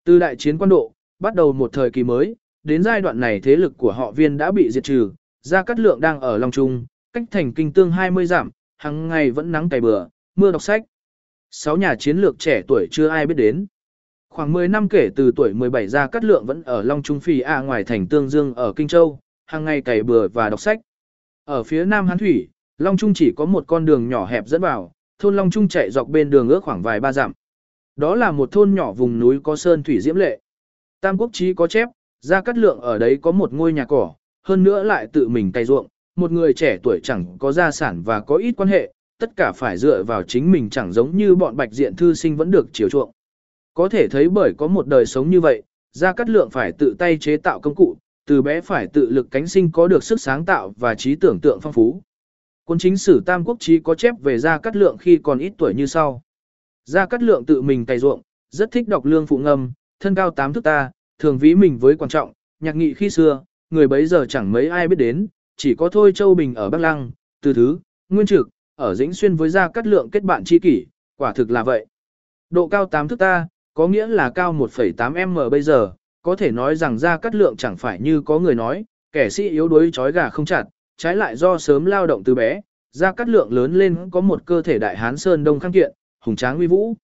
Từ 0.05 0.19
đại 0.19 0.35
chiến 0.35 0.57
quan 0.57 0.69
độ, 0.69 0.91
bắt 1.19 1.35
đầu 1.35 1.53
một 1.53 1.73
thời 1.73 1.91
kỳ 1.91 2.03
mới, 2.03 2.35
đến 2.63 2.83
giai 2.83 3.01
đoạn 3.01 3.19
này 3.19 3.39
thế 3.39 3.55
lực 3.55 3.77
của 3.77 3.91
họ 3.91 4.11
viên 4.11 4.37
đã 4.37 4.51
bị 4.51 4.71
diệt 4.71 4.83
trừ, 4.83 5.11
Gia 5.41 5.63
Cát 5.63 5.79
Lượng 5.79 6.01
đang 6.01 6.21
ở 6.21 6.37
Long 6.37 6.51
Trung, 6.51 6.85
cách 7.13 7.23
thành 7.31 7.53
kinh 7.53 7.73
tương 7.73 7.91
20 7.91 8.25
giảm, 8.25 8.49
hàng 8.77 9.07
ngày 9.07 9.31
vẫn 9.31 9.51
nắng 9.51 9.69
cày 9.69 9.81
bừa, 9.81 10.07
mưa 10.35 10.51
đọc 10.51 10.61
sách. 10.61 10.83
Sáu 11.57 11.77
nhà 11.77 11.95
chiến 11.95 12.17
lược 12.17 12.39
trẻ 12.39 12.61
tuổi 12.67 12.87
chưa 12.91 13.07
ai 13.07 13.27
biết 13.27 13.33
đến. 13.33 13.65
Khoảng 14.29 14.53
10 14.53 14.67
năm 14.67 14.89
kể 14.89 15.09
từ 15.15 15.31
tuổi 15.35 15.53
17 15.53 15.87
ra 15.87 16.07
Cát 16.07 16.23
Lượng 16.23 16.45
vẫn 16.45 16.63
ở 16.63 16.81
Long 16.81 17.03
Trung 17.03 17.19
Phi 17.19 17.39
A 17.39 17.61
ngoài 17.61 17.83
thành 17.83 18.07
Tương 18.07 18.29
Dương 18.29 18.53
ở 18.53 18.73
Kinh 18.73 18.87
Châu, 18.87 19.19
hàng 19.45 19.65
ngày 19.65 19.81
cày 19.81 20.03
bừa 20.03 20.27
và 20.27 20.49
đọc 20.49 20.59
sách. 20.59 20.79
Ở 21.45 21.63
phía 21.63 21.85
Nam 21.85 22.07
Hán 22.07 22.17
Thủy, 22.17 22.47
Long 22.77 22.97
Trung 22.97 23.13
chỉ 23.13 23.31
có 23.35 23.45
một 23.45 23.63
con 23.67 23.85
đường 23.85 24.09
nhỏ 24.09 24.25
hẹp 24.25 24.47
dẫn 24.47 24.61
vào, 24.61 24.91
thôn 25.19 25.35
Long 25.35 25.51
Trung 25.51 25.67
chạy 25.67 25.91
dọc 25.91 26.07
bên 26.07 26.29
đường 26.29 26.49
ước 26.49 26.63
khoảng 26.63 26.81
vài 26.81 26.99
ba 26.99 27.11
dặm. 27.11 27.31
Đó 27.95 28.15
là 28.15 28.31
một 28.31 28.51
thôn 28.51 28.75
nhỏ 28.75 28.91
vùng 28.91 29.19
núi 29.19 29.39
có 29.43 29.55
sơn 29.55 29.83
thủy 29.83 29.99
diễm 30.01 30.15
lệ. 30.15 30.39
Tam 31.01 31.17
quốc 31.17 31.29
chí 31.33 31.53
có 31.53 31.67
chép, 31.67 31.89
Gia 32.21 32.41
Cát 32.41 32.57
Lượng 32.57 32.81
ở 32.81 32.97
đấy 32.97 33.17
có 33.21 33.31
một 33.31 33.53
ngôi 33.53 33.73
nhà 33.73 33.85
cỏ, 33.85 34.13
hơn 34.43 34.63
nữa 34.63 34.83
lại 34.83 35.07
tự 35.13 35.27
mình 35.27 35.51
cày 35.51 35.65
ruộng, 35.65 35.87
một 36.15 36.31
người 36.31 36.53
trẻ 36.53 36.77
tuổi 36.83 36.99
chẳng 37.03 37.37
có 37.39 37.51
gia 37.51 37.71
sản 37.71 38.01
và 38.03 38.19
có 38.19 38.35
ít 38.35 38.51
quan 38.51 38.69
hệ, 38.69 38.91
tất 39.19 39.35
cả 39.35 39.51
phải 39.51 39.77
dựa 39.77 40.03
vào 40.03 40.23
chính 40.23 40.51
mình 40.51 40.69
chẳng 40.69 40.91
giống 40.91 41.17
như 41.17 41.35
bọn 41.35 41.55
bạch 41.55 41.71
diện 41.71 41.95
thư 41.95 42.13
sinh 42.13 42.35
vẫn 42.35 42.51
được 42.51 42.67
chiều 42.73 42.89
chuộng. 42.89 43.11
Có 43.73 43.89
thể 43.89 44.07
thấy 44.07 44.29
bởi 44.29 44.53
có 44.57 44.67
một 44.67 44.87
đời 44.87 45.05
sống 45.05 45.29
như 45.29 45.41
vậy, 45.41 45.63
Gia 45.91 46.13
Cát 46.13 46.29
Lượng 46.29 46.49
phải 46.49 46.71
tự 46.71 46.95
tay 46.99 47.17
chế 47.17 47.37
tạo 47.37 47.59
công 47.59 47.75
cụ, 47.75 47.97
từ 48.27 48.41
bé 48.41 48.61
phải 48.61 48.87
tự 48.87 49.09
lực 49.09 49.27
cánh 49.31 49.47
sinh 49.47 49.71
có 49.71 49.87
được 49.87 50.03
sức 50.03 50.21
sáng 50.21 50.45
tạo 50.45 50.73
và 50.77 50.95
trí 50.95 51.15
tưởng 51.15 51.39
tượng 51.39 51.59
phong 51.61 51.73
phú. 51.73 52.01
Quân 52.65 52.79
chính 52.79 52.97
sử 52.97 53.21
Tam 53.25 53.43
Quốc 53.45 53.57
Chí 53.59 53.79
có 53.79 53.95
chép 53.95 54.15
về 54.21 54.39
Gia 54.39 54.57
Cát 54.57 54.75
Lượng 54.75 54.97
khi 54.97 55.17
còn 55.23 55.39
ít 55.39 55.53
tuổi 55.57 55.73
như 55.73 55.85
sau. 55.85 56.21
Gia 56.85 57.05
Cát 57.05 57.23
Lượng 57.23 57.45
tự 57.45 57.61
mình 57.61 57.85
cày 57.85 57.99
ruộng, 57.99 58.21
rất 58.51 58.71
thích 58.71 58.87
đọc 58.87 59.05
lương 59.05 59.27
phụ 59.27 59.37
ngâm, 59.37 59.71
thân 59.99 60.15
cao 60.15 60.31
tám 60.31 60.53
thước 60.53 60.63
ta, 60.63 60.91
thường 61.19 61.37
ví 61.37 61.55
mình 61.55 61.77
với 61.77 61.95
quan 61.95 62.09
trọng, 62.09 62.33
nhạc 62.59 62.75
nghị 62.75 62.93
khi 62.93 63.09
xưa, 63.09 63.43
người 63.69 63.87
bấy 63.87 64.05
giờ 64.05 64.25
chẳng 64.29 64.51
mấy 64.51 64.67
ai 64.67 64.87
biết 64.87 64.95
đến, 64.95 65.27
chỉ 65.57 65.75
có 65.75 65.89
thôi 65.89 66.11
Châu 66.15 66.35
Bình 66.35 66.55
ở 66.55 66.69
Bắc 66.69 66.77
Lăng, 66.77 67.11
từ 67.41 67.53
thứ, 67.53 67.79
nguyên 68.09 68.27
trực, 68.27 68.49
ở 68.75 68.95
Dĩnh 68.95 69.13
Xuyên 69.13 69.35
với 69.35 69.49
Gia 69.49 69.67
Cát 69.67 69.87
Lượng 69.87 70.09
kết 70.11 70.23
bạn 70.23 70.43
chi 70.43 70.59
kỷ, 70.59 70.85
quả 71.17 71.33
thực 71.33 71.51
là 71.51 71.63
vậy. 71.63 71.85
Độ 72.49 72.67
cao 72.67 72.85
tám 72.85 73.07
thước 73.07 73.19
ta, 73.19 73.47
có 73.73 73.87
nghĩa 73.87 74.07
là 74.07 74.29
cao 74.29 74.53
1,8m 74.53 75.49
bây 75.49 75.61
giờ, 75.61 75.91
có 76.21 76.35
thể 76.35 76.51
nói 76.51 76.75
rằng 76.75 76.97
Gia 76.97 77.17
Cát 77.17 77.35
Lượng 77.35 77.55
chẳng 77.57 77.77
phải 77.77 77.99
như 77.99 78.21
có 78.21 78.39
người 78.39 78.55
nói, 78.55 78.85
kẻ 79.11 79.29
sĩ 79.29 79.49
yếu 79.49 79.67
đuối 79.67 79.89
chói 79.93 80.11
gà 80.11 80.29
không 80.29 80.45
chặt, 80.45 80.63
trái 80.97 81.15
lại 81.15 81.35
do 81.35 81.57
sớm 81.57 81.85
lao 81.85 82.07
động 82.07 82.23
từ 82.23 82.35
bé, 82.35 82.61
Gia 82.91 83.11
Cát 83.11 83.29
Lượng 83.29 83.53
lớn 83.53 83.73
lên 83.73 84.09
có 84.11 84.21
một 84.21 84.45
cơ 84.45 84.61
thể 84.61 84.79
đại 84.79 84.97
hán 84.97 85.17
sơn 85.17 85.43
đông 85.43 85.59
khang 85.59 85.71
kiện, 85.71 85.91
hùng 86.25 86.35
tráng 86.35 86.57
uy 86.57 86.67
vũ. 86.67 86.95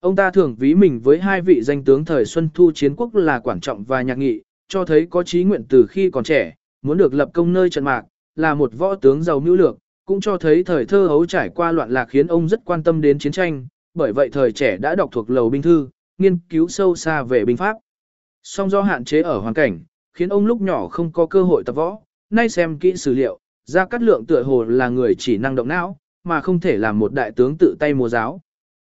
Ông 0.00 0.16
ta 0.16 0.30
thường 0.30 0.56
ví 0.58 0.74
mình 0.74 1.00
với 1.00 1.18
hai 1.18 1.40
vị 1.40 1.62
danh 1.62 1.84
tướng 1.84 2.04
thời 2.04 2.24
Xuân 2.24 2.48
Thu 2.54 2.72
chiến 2.74 2.96
quốc 2.96 3.14
là 3.14 3.38
Quản 3.38 3.60
Trọng 3.60 3.84
và 3.84 4.02
Nhạc 4.02 4.18
Nghị, 4.18 4.42
cho 4.68 4.84
thấy 4.84 5.06
có 5.10 5.22
chí 5.22 5.44
nguyện 5.44 5.64
từ 5.68 5.86
khi 5.86 6.10
còn 6.10 6.24
trẻ, 6.24 6.54
muốn 6.82 6.98
được 6.98 7.14
lập 7.14 7.30
công 7.34 7.52
nơi 7.52 7.70
trận 7.70 7.84
mạc, 7.84 8.02
là 8.34 8.54
một 8.54 8.72
võ 8.78 8.94
tướng 8.94 9.22
giàu 9.22 9.40
mưu 9.40 9.56
lược, 9.56 9.78
cũng 10.06 10.20
cho 10.20 10.38
thấy 10.38 10.64
thời 10.64 10.84
thơ 10.84 11.06
hấu 11.06 11.26
trải 11.26 11.48
qua 11.48 11.72
loạn 11.72 11.90
lạc 11.90 12.04
khiến 12.04 12.26
ông 12.26 12.48
rất 12.48 12.60
quan 12.64 12.82
tâm 12.82 13.00
đến 13.00 13.18
chiến 13.18 13.32
tranh, 13.32 13.66
bởi 13.94 14.12
vậy 14.12 14.28
thời 14.32 14.52
trẻ 14.52 14.76
đã 14.76 14.94
đọc 14.94 15.08
thuộc 15.12 15.30
lầu 15.30 15.50
binh 15.50 15.62
thư, 15.62 15.88
nghiên 16.18 16.38
cứu 16.48 16.68
sâu 16.68 16.96
xa 16.96 17.22
về 17.22 17.44
binh 17.44 17.56
pháp. 17.56 17.76
Song 18.42 18.70
do 18.70 18.82
hạn 18.82 19.04
chế 19.04 19.22
ở 19.22 19.38
hoàn 19.38 19.54
cảnh, 19.54 19.80
khiến 20.14 20.28
ông 20.28 20.46
lúc 20.46 20.60
nhỏ 20.60 20.88
không 20.88 21.12
có 21.12 21.26
cơ 21.26 21.42
hội 21.42 21.64
tập 21.64 21.76
võ, 21.76 21.98
nay 22.30 22.48
xem 22.48 22.78
kỹ 22.78 22.96
sử 22.96 23.14
liệu, 23.14 23.38
Gia 23.64 23.86
Cát 23.86 24.02
Lượng 24.02 24.26
tựa 24.26 24.42
hồ 24.42 24.64
là 24.64 24.88
người 24.88 25.14
chỉ 25.18 25.38
năng 25.38 25.54
động 25.54 25.68
não, 25.68 25.98
mà 26.24 26.40
không 26.40 26.60
thể 26.60 26.76
làm 26.76 26.98
một 26.98 27.12
đại 27.12 27.30
tướng 27.30 27.56
tự 27.58 27.76
tay 27.78 27.94
múa 27.94 28.08
giáo. 28.08 28.40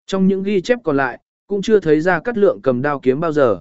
Trong 0.06 0.26
những 0.26 0.42
ghi 0.42 0.60
chép 0.60 0.78
còn 0.84 0.96
lại, 0.96 1.20
cũng 1.46 1.62
chưa 1.62 1.80
thấy 1.80 2.00
Gia 2.00 2.20
Cát 2.20 2.38
Lượng 2.38 2.60
cầm 2.62 2.82
đao 2.82 3.00
kiếm 3.00 3.20
bao 3.20 3.32
giờ. 3.32 3.60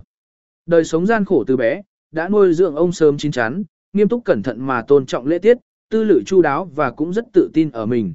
Đời 0.66 0.84
sống 0.84 1.06
gian 1.06 1.26
khổ 1.26 1.44
từ 1.48 1.58
bé, 1.58 1.82
đã 2.12 2.30
nuôi 2.30 2.54
dưỡng 2.54 2.76
ông 2.76 2.92
sớm 2.92 3.18
chín 3.18 3.32
chắn, 3.32 3.64
nghiêm 3.94 4.10
túc 4.10 4.26
cẩn 4.26 4.44
thận 4.44 4.68
mà 4.68 4.82
tôn 4.82 5.06
trọng 5.06 5.28
lễ 5.28 5.40
tiết, 5.40 5.58
tư 5.90 6.04
lự 6.04 6.22
chu 6.26 6.42
đáo 6.42 6.72
và 6.76 6.92
cũng 6.92 7.14
rất 7.14 7.26
tự 7.34 7.50
tin 7.54 7.72
ở 7.72 7.86
mình. 7.86 8.14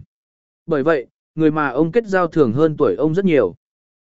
Bởi 0.67 0.83
vậy, 0.83 1.07
người 1.35 1.51
mà 1.51 1.69
ông 1.69 1.93
kết 1.93 2.07
giao 2.07 2.27
thường 2.27 2.53
hơn 2.53 2.77
tuổi 2.77 2.95
ông 2.95 3.15
rất 3.15 3.25
nhiều. 3.25 3.55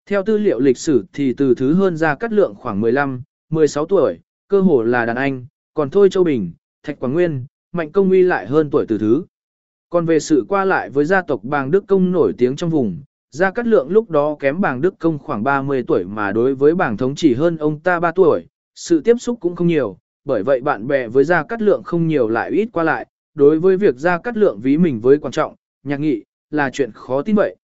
Theo 0.06 0.22
tư 0.22 0.39
liệu 0.39 0.60
lịch 0.60 0.78
sử 0.78 1.05
thì 1.12 1.32
từ 1.32 1.55
thứ 1.55 1.74
hơn 1.74 1.97
Gia 1.97 2.14
Cát 2.14 2.32
Lượng 2.32 2.55
khoảng 2.55 2.80
15, 2.80 3.22
16 3.51 3.86
tuổi, 3.86 4.18
cơ 4.48 4.60
hồ 4.60 4.82
là 4.82 5.06
đàn 5.06 5.16
anh, 5.16 5.47
còn 5.74 5.90
Thôi 5.90 6.10
Châu 6.10 6.24
Bình, 6.24 6.52
Thạch 6.82 7.01
Quảng 7.01 7.12
Nguyên, 7.12 7.47
Mạnh 7.72 7.93
Công 7.93 8.10
Uy 8.10 8.22
lại 8.22 8.47
hơn 8.47 8.70
tuổi 8.70 8.86
từ 8.89 8.98
thứ. 8.98 9.24
Còn 9.90 10.06
về 10.06 10.20
sự 10.20 10.44
qua 10.48 10.64
lại 10.64 10.90
với 10.90 11.05
gia 11.05 11.22
tộc 11.22 11.44
Bàng 11.44 11.70
Đức 11.70 11.84
Công 11.86 12.12
nổi 12.12 12.32
tiếng 12.39 12.56
trong 12.56 12.70
vùng, 12.70 13.02
Gia 13.30 13.51
Cát 13.51 13.66
Lượng 13.66 13.90
lúc 13.90 14.10
đó 14.10 14.36
kém 14.40 14.60
Bàng 14.60 14.80
Đức 14.80 14.94
Công 14.98 15.18
khoảng 15.18 15.44
30 15.44 15.84
tuổi 15.86 16.05
mà 16.05 16.32
đối 16.32 16.55
với 16.55 16.74
Bàng 16.74 16.97
Thống 16.97 17.14
chỉ 17.14 17.34
hơn 17.34 17.56
ông 17.56 17.80
ta 17.80 18.01
3 18.01 18.12
tuổi, 18.12 18.47
sự 18.74 19.01
tiếp 19.01 19.16
xúc 19.20 19.39
cũng 19.40 19.56
không 19.56 19.66
nhiều, 19.66 19.98
bởi 20.24 20.43
vậy 20.43 20.60
bạn 20.60 20.86
bè 20.86 21.09
với 21.09 21.24
Gia 21.24 21.43
Cát 21.43 21.62
Lượng 21.62 21.82
không 21.82 22.06
nhiều 22.06 22.28
lại 22.28 22.51
ít 22.51 22.68
qua 22.72 22.84
lại, 22.84 23.06
đối 23.35 23.59
với 23.59 23.77
việc 23.77 23.95
Gia 23.97 24.19
Cát 24.19 24.37
Lượng 24.37 24.61
ví 24.63 24.77
mình 24.79 25.01
với 25.01 25.19
quan 25.19 25.33
trọng, 25.33 25.55
nhạc 25.83 26.01
nghị, 26.01 26.23
là 26.51 26.71
chuyện 26.71 26.91
khó 26.95 27.23
tin 27.23 27.37
vậy. 27.37 27.57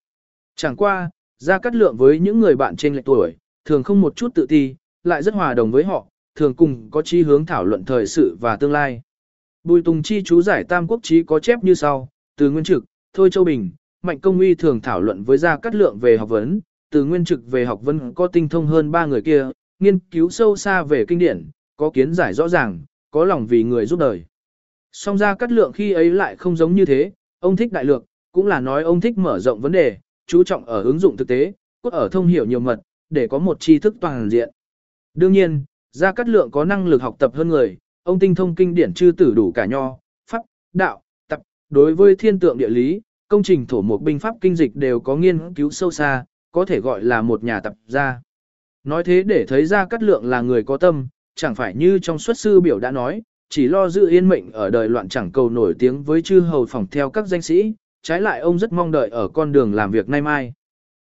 Chẳng 0.57 0.77
qua, 0.77 1.11
Gia 1.39 1.59
Cát 1.59 1.75
Lượng 1.75 1.97
với 1.97 2.21
những 2.21 2.41
người 2.41 2.57
bạn 2.57 2.77
trên 2.77 2.95
lệch 2.95 3.05
tuổi, 3.05 3.37
thường 3.65 3.83
không 3.83 4.01
một 4.01 4.17
chút 4.17 4.35
tự 4.35 4.47
ti, 4.47 4.75
lại 5.05 5.23
rất 5.23 5.35
hòa 5.35 5.55
đồng 5.55 5.71
với 5.71 5.85
họ, 5.85 6.07
thường 6.35 6.55
cùng 6.55 6.91
có 6.91 7.03
chí 7.03 7.23
hướng 7.23 7.47
thảo 7.47 7.65
luận 7.65 7.85
thời 7.85 8.07
sự 8.07 8.37
và 8.41 8.57
tương 8.57 8.73
lai. 8.73 9.03
Bùi 9.65 9.83
Tùng 9.83 10.03
Chi 10.03 10.23
chú 10.25 10.43
giải 10.43 10.65
Tam 10.65 10.87
Quốc 10.87 11.01
Chí 11.03 11.23
có 11.23 11.41
chép 11.41 11.65
như 11.65 11.75
sau, 11.75 12.09
từ 12.37 12.51
Nguyên 12.51 12.65
Trực, 12.65 12.85
Thôi 13.13 13.31
Châu 13.31 13.45
Bình, 13.45 13.71
Mạnh 14.03 14.21
Công 14.21 14.39
Uy 14.39 14.55
thường 14.55 14.81
thảo 14.81 15.01
luận 15.01 15.23
với 15.23 15.39
Gia 15.39 15.57
Cát 15.57 15.75
Lượng 15.75 15.99
về 15.99 16.17
học 16.17 16.29
vấn, 16.29 16.61
từ 16.91 17.05
Nguyên 17.05 17.25
Trực 17.25 17.51
về 17.51 17.65
học 17.65 17.81
vấn 17.83 18.15
có 18.15 18.27
tinh 18.27 18.49
thông 18.49 18.67
hơn 18.67 18.91
ba 18.91 19.07
người 19.07 19.23
kia, 19.23 19.51
nghiên 19.79 19.99
cứu 19.99 20.31
sâu 20.31 20.57
xa 20.57 20.83
về 20.83 21.05
kinh 21.09 21.19
điển, 21.19 21.51
có 21.77 21.91
kiến 21.91 22.15
giải 22.15 22.35
rõ 22.35 22.49
ràng, 22.49 22.81
có 23.11 23.25
lòng 23.25 23.47
vì 23.47 23.63
người 23.63 23.87
giúp 23.87 23.99
đời. 23.99 24.25
Song 25.01 25.19
ra 25.19 25.35
Cát 25.35 25.53
Lượng 25.53 25.73
khi 25.73 25.93
ấy 25.93 26.11
lại 26.11 26.37
không 26.37 26.57
giống 26.57 26.75
như 26.75 26.85
thế, 26.85 27.13
ông 27.41 27.57
thích 27.57 27.73
đại 27.73 27.85
lược, 27.85 28.05
cũng 28.33 28.47
là 28.47 28.61
nói 28.61 28.83
ông 28.83 29.01
thích 29.01 29.19
mở 29.19 29.39
rộng 29.39 29.61
vấn 29.61 29.73
đề, 29.73 29.97
chú 30.27 30.45
trọng 30.45 30.65
ở 30.65 30.83
ứng 30.83 30.99
dụng 30.99 31.17
thực 31.17 31.29
tế, 31.29 31.53
cốt 31.83 31.93
ở 31.93 32.09
thông 32.13 32.27
hiểu 32.27 32.45
nhiều 32.45 32.61
mật, 32.61 32.81
để 33.11 33.29
có 33.29 33.39
một 33.39 33.61
tri 33.61 33.79
thức 33.79 33.97
toàn 34.01 34.31
diện. 34.31 34.51
Đương 35.15 35.33
nhiên, 35.33 35.65
Gia 35.93 36.13
Cát 36.13 36.29
Lượng 36.29 36.51
có 36.51 36.65
năng 36.65 36.87
lực 36.87 37.03
học 37.03 37.17
tập 37.19 37.35
hơn 37.35 37.49
người, 37.49 37.79
ông 38.03 38.19
tinh 38.19 38.35
thông 38.35 38.55
kinh 38.55 38.75
điển 38.75 38.95
chư 38.95 39.13
tử 39.17 39.35
đủ 39.35 39.53
cả 39.53 39.67
nho, 39.67 39.99
pháp, 40.31 40.43
đạo, 40.73 41.03
tập, 41.29 41.41
đối 41.71 41.95
với 41.95 42.17
thiên 42.17 42.39
tượng 42.39 42.59
địa 42.59 42.69
lý, 42.69 43.01
công 43.29 43.43
trình 43.43 43.67
thổ 43.67 43.83
mục 43.83 44.03
binh 44.03 44.19
pháp 44.19 44.35
kinh 44.41 44.57
dịch 44.57 44.77
đều 44.77 45.01
có 45.01 45.17
nghiên 45.17 45.55
cứu 45.55 45.71
sâu 45.71 45.91
xa, 45.91 46.25
có 46.53 46.65
thể 46.65 46.81
gọi 46.81 47.05
là 47.05 47.23
một 47.23 47.45
nhà 47.45 47.61
tập 47.61 47.73
gia. 47.87 48.23
Nói 48.85 49.05
thế 49.05 49.23
để 49.23 49.45
thấy 49.49 49.67
ra 49.67 49.85
cắt 49.87 50.03
lượng 50.03 50.25
là 50.25 50.41
người 50.41 50.63
có 50.63 50.77
tâm, 50.77 51.09
chẳng 51.35 51.55
phải 51.55 51.75
như 51.75 51.99
trong 51.99 52.19
xuất 52.19 52.39
sư 52.39 52.61
biểu 52.61 52.79
đã 52.79 52.91
nói, 52.91 53.23
chỉ 53.49 53.69
lo 53.69 53.89
giữ 53.89 54.09
yên 54.09 54.29
mệnh 54.29 54.53
ở 54.53 54.71
đời 54.71 54.89
loạn 54.89 55.09
chẳng 55.09 55.33
cầu 55.33 55.51
nổi 55.51 55.75
tiếng 55.79 56.03
với 56.03 56.23
chư 56.23 56.41
hầu 56.41 56.67
phòng 56.67 56.87
theo 56.91 57.11
các 57.11 57.27
danh 57.27 57.43
sĩ, 57.43 57.75
trái 58.03 58.21
lại 58.21 58.41
ông 58.41 58.59
rất 58.59 58.73
mong 58.73 58.91
đợi 58.91 59.09
ở 59.09 59.29
con 59.29 59.53
đường 59.53 59.75
làm 59.75 59.91
việc 59.91 60.09
nay 60.09 60.23
mai. 60.23 60.53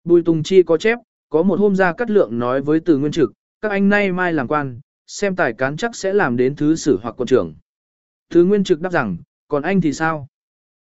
Bùi 0.04 0.22
Tùng 0.22 0.44
Chi 0.44 0.64
có 0.64 0.78
chép, 0.78 1.00
có 1.30 1.44
một 1.44 1.60
hôm 1.60 1.76
ra 1.76 1.94
cắt 1.94 2.10
lượng 2.10 2.40
nói 2.40 2.62
với 2.62 2.80
từ 2.80 2.98
nguyên 2.98 3.12
trực, 3.12 3.34
các 3.62 3.72
anh 3.72 3.90
nay 3.90 4.12
mai 4.12 4.34
làm 4.34 4.48
quan, 4.48 4.80
xem 5.08 5.36
tài 5.36 5.54
cán 5.54 5.78
chắc 5.78 5.96
sẽ 5.96 6.14
làm 6.14 6.38
đến 6.38 6.56
thứ 6.56 6.76
sử 6.76 7.00
hoặc 7.02 7.16
quân 7.18 7.28
trưởng. 7.28 7.56
Thứ 8.30 8.46
nguyên 8.46 8.64
trực 8.64 8.82
đáp 8.82 8.92
rằng, 8.92 9.18
còn 9.48 9.64
anh 9.64 9.82
thì 9.82 9.94
sao? 9.94 10.28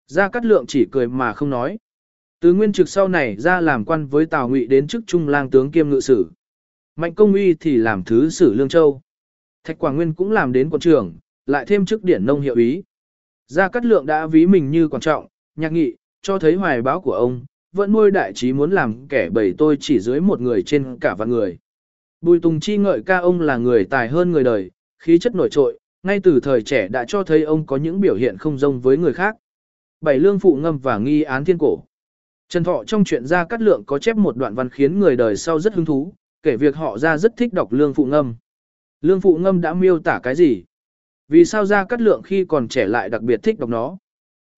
Gia 0.06 0.28
Cát 0.28 0.44
Lượng 0.44 0.64
chỉ 0.68 0.86
cười 0.92 1.08
mà 1.08 1.32
không 1.32 1.50
nói. 1.50 1.78
Từ 2.40 2.52
nguyên 2.52 2.72
trực 2.72 2.88
sau 2.88 3.08
này 3.08 3.36
ra 3.36 3.60
làm 3.60 3.84
quan 3.84 4.06
với 4.06 4.26
Tào 4.26 4.48
Ngụy 4.48 4.66
đến 4.66 4.86
chức 4.86 5.04
trung 5.06 5.28
lang 5.28 5.50
tướng 5.50 5.70
kiêm 5.70 5.90
ngự 5.90 6.00
sử. 6.00 6.30
Mạnh 6.96 7.14
công 7.14 7.32
uy 7.32 7.54
thì 7.54 7.76
làm 7.76 8.04
thứ 8.04 8.30
sử 8.30 8.54
Lương 8.54 8.68
Châu. 8.68 9.00
Thạch 9.64 9.78
Quảng 9.78 9.96
Nguyên 9.96 10.14
cũng 10.14 10.32
làm 10.32 10.52
đến 10.52 10.70
quận 10.70 10.80
trưởng, 10.80 11.14
lại 11.46 11.64
thêm 11.66 11.86
chức 11.86 12.04
điển 12.04 12.26
nông 12.26 12.40
hiệu 12.40 12.54
ý. 12.54 12.82
Gia 13.46 13.68
Cát 13.68 13.84
Lượng 13.84 14.06
đã 14.06 14.26
ví 14.26 14.46
mình 14.46 14.70
như 14.70 14.88
quan 14.88 15.00
trọng, 15.00 15.26
nhạc 15.56 15.72
nghị, 15.72 15.94
cho 16.22 16.38
thấy 16.38 16.54
hoài 16.54 16.82
báo 16.82 17.00
của 17.00 17.12
ông, 17.12 17.44
vẫn 17.72 17.92
nuôi 17.92 18.10
đại 18.10 18.32
trí 18.32 18.52
muốn 18.52 18.70
làm 18.70 19.08
kẻ 19.08 19.28
bầy 19.30 19.54
tôi 19.58 19.76
chỉ 19.80 20.00
dưới 20.00 20.20
một 20.20 20.40
người 20.40 20.62
trên 20.62 20.98
cả 21.00 21.14
vạn 21.14 21.28
người. 21.28 21.58
Bùi 22.20 22.40
Tùng 22.40 22.60
chi 22.60 22.76
ngợi 22.76 23.02
ca 23.06 23.18
ông 23.18 23.40
là 23.40 23.56
người 23.56 23.84
tài 23.84 24.08
hơn 24.08 24.32
người 24.32 24.44
đời, 24.44 24.70
khí 24.98 25.18
chất 25.18 25.34
nổi 25.34 25.48
trội, 25.50 25.78
ngay 26.02 26.20
từ 26.20 26.40
thời 26.40 26.62
trẻ 26.62 26.88
đã 26.88 27.04
cho 27.08 27.22
thấy 27.22 27.42
ông 27.42 27.66
có 27.66 27.76
những 27.76 28.00
biểu 28.00 28.14
hiện 28.14 28.38
không 28.38 28.58
giống 28.58 28.80
với 28.80 28.96
người 28.96 29.12
khác. 29.12 29.36
Bảy 30.00 30.18
lương 30.18 30.38
phụ 30.38 30.56
ngâm 30.56 30.78
và 30.78 30.98
nghi 30.98 31.22
án 31.22 31.44
thiên 31.44 31.58
cổ. 31.58 31.84
Trần 32.48 32.64
Thọ 32.64 32.84
trong 32.84 33.04
chuyện 33.04 33.26
gia 33.26 33.44
cát 33.44 33.60
lượng 33.60 33.84
có 33.86 33.98
chép 33.98 34.16
một 34.16 34.36
đoạn 34.36 34.54
văn 34.54 34.70
khiến 34.70 34.98
người 34.98 35.16
đời 35.16 35.36
sau 35.36 35.60
rất 35.60 35.74
hứng 35.74 35.84
thú, 35.84 36.12
kể 36.42 36.56
việc 36.56 36.76
họ 36.76 36.98
ra 36.98 37.18
rất 37.18 37.36
thích 37.36 37.52
đọc 37.52 37.72
lương 37.72 37.94
phụ 37.94 38.04
ngâm. 38.04 38.34
Lương 39.00 39.20
phụ 39.20 39.36
ngâm 39.36 39.60
đã 39.60 39.74
miêu 39.74 39.98
tả 39.98 40.20
cái 40.22 40.34
gì? 40.34 40.64
Vì 41.28 41.44
sao 41.44 41.66
ra 41.66 41.84
cắt 41.84 42.00
lượng 42.00 42.22
khi 42.22 42.44
còn 42.44 42.68
trẻ 42.68 42.86
lại 42.86 43.08
đặc 43.08 43.22
biệt 43.22 43.40
thích 43.42 43.58
đọc 43.58 43.70
nó? 43.70 43.98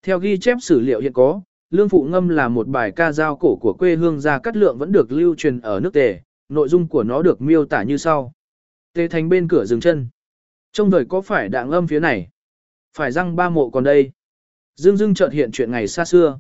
Theo 0.03 0.19
ghi 0.19 0.39
chép 0.39 0.59
sử 0.63 0.81
liệu 0.81 1.01
hiện 1.01 1.13
có, 1.13 1.41
lương 1.71 1.89
phụ 1.89 2.05
ngâm 2.05 2.29
là 2.29 2.49
một 2.49 2.69
bài 2.69 2.93
ca 2.97 3.13
giao 3.13 3.37
cổ 3.37 3.57
của 3.57 3.73
quê 3.73 3.97
hương 3.97 4.21
ra 4.21 4.39
cắt 4.39 4.57
lượng 4.57 4.79
vẫn 4.79 4.93
được 4.93 5.13
lưu 5.13 5.35
truyền 5.35 5.61
ở 5.61 5.81
nước 5.81 5.93
tề, 5.93 6.21
nội 6.49 6.69
dung 6.69 6.89
của 6.89 7.03
nó 7.03 7.23
được 7.23 7.41
miêu 7.41 7.65
tả 7.65 7.83
như 7.83 7.97
sau. 7.97 8.33
Tề 8.93 9.09
thành 9.09 9.29
bên 9.29 9.49
cửa 9.49 9.65
dừng 9.65 9.81
chân. 9.81 10.09
Trong 10.73 10.91
đời 10.91 11.05
có 11.09 11.21
phải 11.21 11.49
đạng 11.49 11.71
âm 11.71 11.87
phía 11.87 12.01
này? 12.01 12.29
Phải 12.97 13.13
răng 13.13 13.37
ba 13.37 13.51
mộ 13.51 13.71
còn 13.71 13.85
đây? 13.85 14.11
Dương 14.75 14.97
dương 14.97 15.15
chợt 15.15 15.29
hiện 15.33 15.51
chuyện 15.53 15.71
ngày 15.71 15.89
xa 15.89 16.05
xưa. 16.05 16.39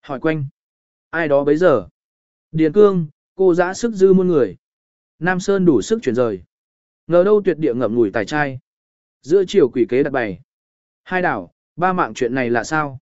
Hỏi 0.00 0.20
quanh. 0.20 0.46
Ai 1.10 1.28
đó 1.28 1.44
bấy 1.44 1.56
giờ? 1.56 1.88
Điền 2.52 2.72
cương, 2.72 3.06
cô 3.34 3.54
dã 3.54 3.74
sức 3.74 3.94
dư 3.94 4.12
muôn 4.12 4.28
người. 4.28 4.56
Nam 5.18 5.40
Sơn 5.40 5.64
đủ 5.64 5.82
sức 5.82 5.98
chuyển 6.02 6.14
rời. 6.14 6.42
Ngờ 7.06 7.24
đâu 7.24 7.42
tuyệt 7.44 7.58
địa 7.58 7.74
ngậm 7.74 7.94
ngùi 7.94 8.10
tài 8.10 8.24
trai. 8.24 8.58
Giữa 9.22 9.44
chiều 9.48 9.68
quỷ 9.68 9.86
kế 9.88 10.02
đặt 10.02 10.10
bày. 10.10 10.40
Hai 11.04 11.22
đảo, 11.22 11.50
ba 11.76 11.92
mạng 11.92 12.14
chuyện 12.14 12.34
này 12.34 12.50
là 12.50 12.64
sao? 12.64 12.98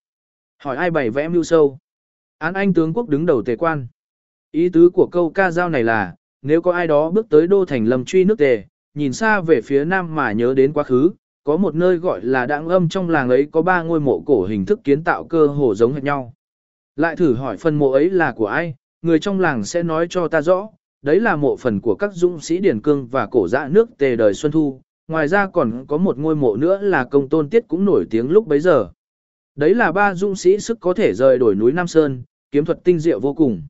Hỏi 0.59 0.77
ai 0.77 0.91
bày 0.91 1.11
vẽ 1.11 1.29
mưu 1.29 1.43
sâu? 1.43 1.79
Án 2.39 2.55
anh 2.55 2.75
tướng 2.75 2.95
quốc 2.95 3.09
đứng 3.09 3.27
đầu 3.27 3.43
tề 3.43 3.57
quan. 3.57 3.87
Ý 4.51 4.69
tứ 4.69 4.91
của 4.91 5.09
câu 5.13 5.31
ca 5.31 5.51
dao 5.51 5.69
này 5.69 5.83
là, 5.83 6.15
nếu 6.43 6.63
có 6.63 6.73
ai 6.73 6.87
đó 6.87 7.11
bước 7.11 7.27
tới 7.29 7.47
đô 7.47 7.65
thành 7.65 7.87
lầm 7.87 8.05
truy 8.05 8.25
nước 8.25 8.39
tề, 8.39 8.65
nhìn 8.95 9.13
xa 9.13 9.41
về 9.41 9.61
phía 9.61 9.85
nam 9.85 10.15
mà 10.15 10.33
nhớ 10.33 10.55
đến 10.55 10.73
quá 10.73 10.85
khứ, 10.85 11.11
có 11.45 11.57
một 11.57 11.75
nơi 11.75 11.97
gọi 11.97 12.21
là 12.23 12.47
đạng 12.47 12.69
âm 12.69 12.89
trong 12.89 13.11
làng 13.11 13.29
ấy 13.29 13.47
có 13.53 13.63
ba 13.63 13.83
ngôi 13.83 14.01
mộ 14.01 14.23
cổ 14.27 14.45
hình 14.45 14.67
thức 14.67 14.81
kiến 14.85 15.05
tạo 15.05 15.25
cơ 15.25 15.47
hồ 15.47 15.75
giống 15.75 15.93
hệt 15.93 16.03
nhau. 16.03 16.35
Lại 16.97 17.17
thử 17.17 17.35
hỏi 17.35 17.57
phần 17.57 17.79
mộ 17.79 17.91
ấy 17.91 18.11
là 18.11 18.33
của 18.33 18.47
ai, 18.47 18.75
người 19.03 19.19
trong 19.19 19.41
làng 19.41 19.65
sẽ 19.65 19.83
nói 19.83 20.07
cho 20.11 20.29
ta 20.29 20.43
rõ, 20.43 20.69
đấy 21.03 21.21
là 21.21 21.37
mộ 21.37 21.57
phần 21.57 21.81
của 21.81 21.95
các 21.95 22.11
dũng 22.13 22.41
sĩ 22.41 22.59
Điển 22.59 22.81
Cương 22.81 23.07
và 23.07 23.27
cổ 23.27 23.49
dạ 23.49 23.69
nước 23.69 23.99
tề 23.99 24.17
đời 24.17 24.35
Xuân 24.35 24.53
Thu, 24.53 24.81
ngoài 25.09 25.29
ra 25.29 25.47
còn 25.47 25.85
có 25.89 25.97
một 25.97 26.19
ngôi 26.19 26.37
mộ 26.37 26.57
nữa 26.57 26.79
là 26.83 27.05
công 27.05 27.29
tôn 27.29 27.51
tiết 27.51 27.69
cũng 27.69 27.85
nổi 27.85 28.07
tiếng 28.11 28.31
lúc 28.31 28.47
bấy 28.47 28.61
giờ. 28.61 28.91
Đấy 29.55 29.75
là 29.75 29.93
ba 29.93 30.15
dũng 30.15 30.37
sĩ 30.37 30.59
sức 30.59 30.81
có 30.81 30.95
thể 30.95 31.15
rời 31.15 31.39
đổi 31.39 31.55
núi 31.55 31.73
Nam 31.73 31.87
Sơn, 31.87 32.23
kiếm 32.51 32.65
thuật 32.65 32.85
tinh 32.85 32.99
diệu 32.99 33.21
vô 33.21 33.35
cùng. 33.35 33.63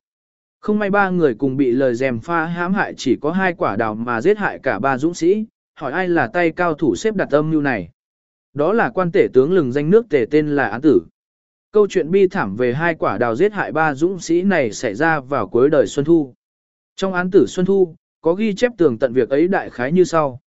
Không 0.59 0.79
may 0.79 0.89
ba 0.89 1.09
người 1.09 1.35
cùng 1.35 1.57
bị 1.57 1.71
lời 1.71 1.95
dèm 1.95 2.19
pha 2.19 2.45
hãm 2.45 2.73
hại 2.73 2.93
chỉ 2.97 3.15
có 3.21 3.31
hai 3.31 3.53
quả 3.53 3.75
đào 3.75 3.95
mà 3.95 4.21
giết 4.21 4.37
hại 4.37 4.59
cả 4.63 4.79
ba 4.79 4.97
dũng 4.97 5.13
sĩ, 5.13 5.45
hỏi 5.73 5.91
ai 5.91 6.09
là 6.09 6.27
tay 6.27 6.51
cao 6.51 6.73
thủ 6.73 6.95
xếp 6.95 7.15
đặt 7.15 7.29
âm 7.31 7.51
như 7.51 7.61
này. 7.61 7.89
Đó 8.53 8.73
là 8.73 8.89
quan 8.89 9.11
tể 9.11 9.27
tướng 9.33 9.53
lừng 9.53 9.71
danh 9.71 9.89
nước 9.89 10.05
tể 10.09 10.25
tên 10.31 10.47
là 10.47 10.67
Án 10.67 10.81
Tử. 10.81 11.01
Câu 11.71 11.87
chuyện 11.89 12.11
bi 12.11 12.27
thảm 12.27 12.55
về 12.55 12.73
hai 12.73 12.95
quả 12.95 13.17
đào 13.17 13.35
giết 13.35 13.53
hại 13.53 13.71
ba 13.71 13.93
dũng 13.93 14.19
sĩ 14.19 14.41
này 14.41 14.71
xảy 14.71 14.95
ra 14.95 15.19
vào 15.19 15.47
cuối 15.47 15.69
đời 15.69 15.87
Xuân 15.87 16.05
Thu. 16.05 16.33
Trong 16.95 17.13
án 17.13 17.31
tử 17.31 17.45
Xuân 17.47 17.65
Thu, 17.65 17.95
có 18.21 18.33
ghi 18.33 18.53
chép 18.53 18.71
tường 18.77 18.99
tận 18.99 19.13
việc 19.13 19.29
ấy 19.29 19.47
đại 19.47 19.69
khái 19.69 19.91
như 19.91 20.03
sau. 20.03 20.39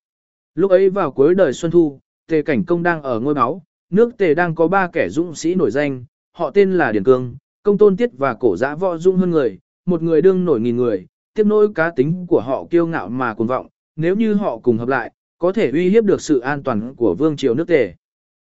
Lúc 0.59 0.70
ấy 0.70 0.90
vào 0.90 1.12
cuối 1.12 1.35
đời 1.35 1.52
Xuân 1.52 1.70
Thu, 1.70 2.01
tề 2.28 2.43
cảnh 2.43 2.64
công 2.64 2.82
đang 2.82 3.02
ở 3.02 3.20
ngôi 3.20 3.35
máu, 3.35 3.62
nước 3.90 4.16
tề 4.18 4.35
đang 4.35 4.55
có 4.55 4.68
ba 4.68 4.89
kẻ 4.93 5.09
dũng 5.09 5.35
sĩ 5.35 5.55
nổi 5.55 5.70
danh, 5.70 6.05
họ 6.32 6.51
tên 6.51 6.72
là 6.72 6.93
Điền 6.93 7.05
Cương, 7.05 7.36
công 7.62 7.78
tôn 7.78 7.97
tiết 7.97 8.10
và 8.18 8.35
cổ 8.40 8.56
giã 8.56 8.74
võ 8.74 8.97
dung 8.97 9.16
hơn 9.16 9.30
người, 9.30 9.59
một 9.86 10.02
người 10.02 10.22
đương 10.22 10.44
nổi 10.44 10.60
nghìn 10.60 10.76
người, 10.76 11.06
tiếp 11.35 11.44
nỗi 11.47 11.68
cá 11.74 11.90
tính 11.90 12.26
của 12.28 12.40
họ 12.40 12.64
kiêu 12.70 12.86
ngạo 12.86 13.09
mà 13.09 13.35
cuồng 13.35 13.47
vọng, 13.47 13.68
nếu 13.97 14.16
như 14.16 14.35
họ 14.35 14.59
cùng 14.59 14.78
hợp 14.78 14.89
lại, 14.89 15.12
có 15.39 15.52
thể 15.52 15.70
uy 15.70 15.89
hiếp 15.89 16.05
được 16.05 16.20
sự 16.20 16.39
an 16.39 16.62
toàn 16.62 16.94
của 16.94 17.14
vương 17.18 17.36
triều 17.36 17.55
nước 17.55 17.68
tề. 17.68 17.94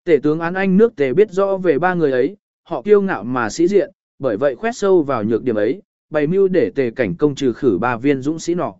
Tể 0.03 0.18
tướng 0.23 0.40
án 0.40 0.53
anh 0.53 0.77
nước 0.77 0.95
tề 0.95 1.14
biết 1.14 1.32
rõ 1.32 1.57
về 1.57 1.80
ba 1.80 1.94
người 1.94 2.11
ấy, 2.11 2.38
họ 2.64 2.82
kiêu 2.82 3.02
ngạo 3.02 3.23
mà 3.23 3.49
sĩ 3.49 3.68
diện, 3.68 3.91
bởi 4.19 4.38
vậy 4.38 4.56
khoét 4.56 4.76
sâu 4.76 5.03
vào 5.03 5.23
nhược 5.23 5.44
điểm 5.44 5.56
ấy, 5.56 5.82
bày 6.10 6.27
mưu 6.27 6.48
để 6.48 6.72
tề 6.76 6.91
cảnh 6.91 7.15
công 7.15 7.36
trừ 7.36 7.53
khử 7.53 7.77
ba 7.77 7.98
viên 7.98 8.22
dũng 8.22 8.40
sĩ 8.40 8.56
nọ. 8.56 8.73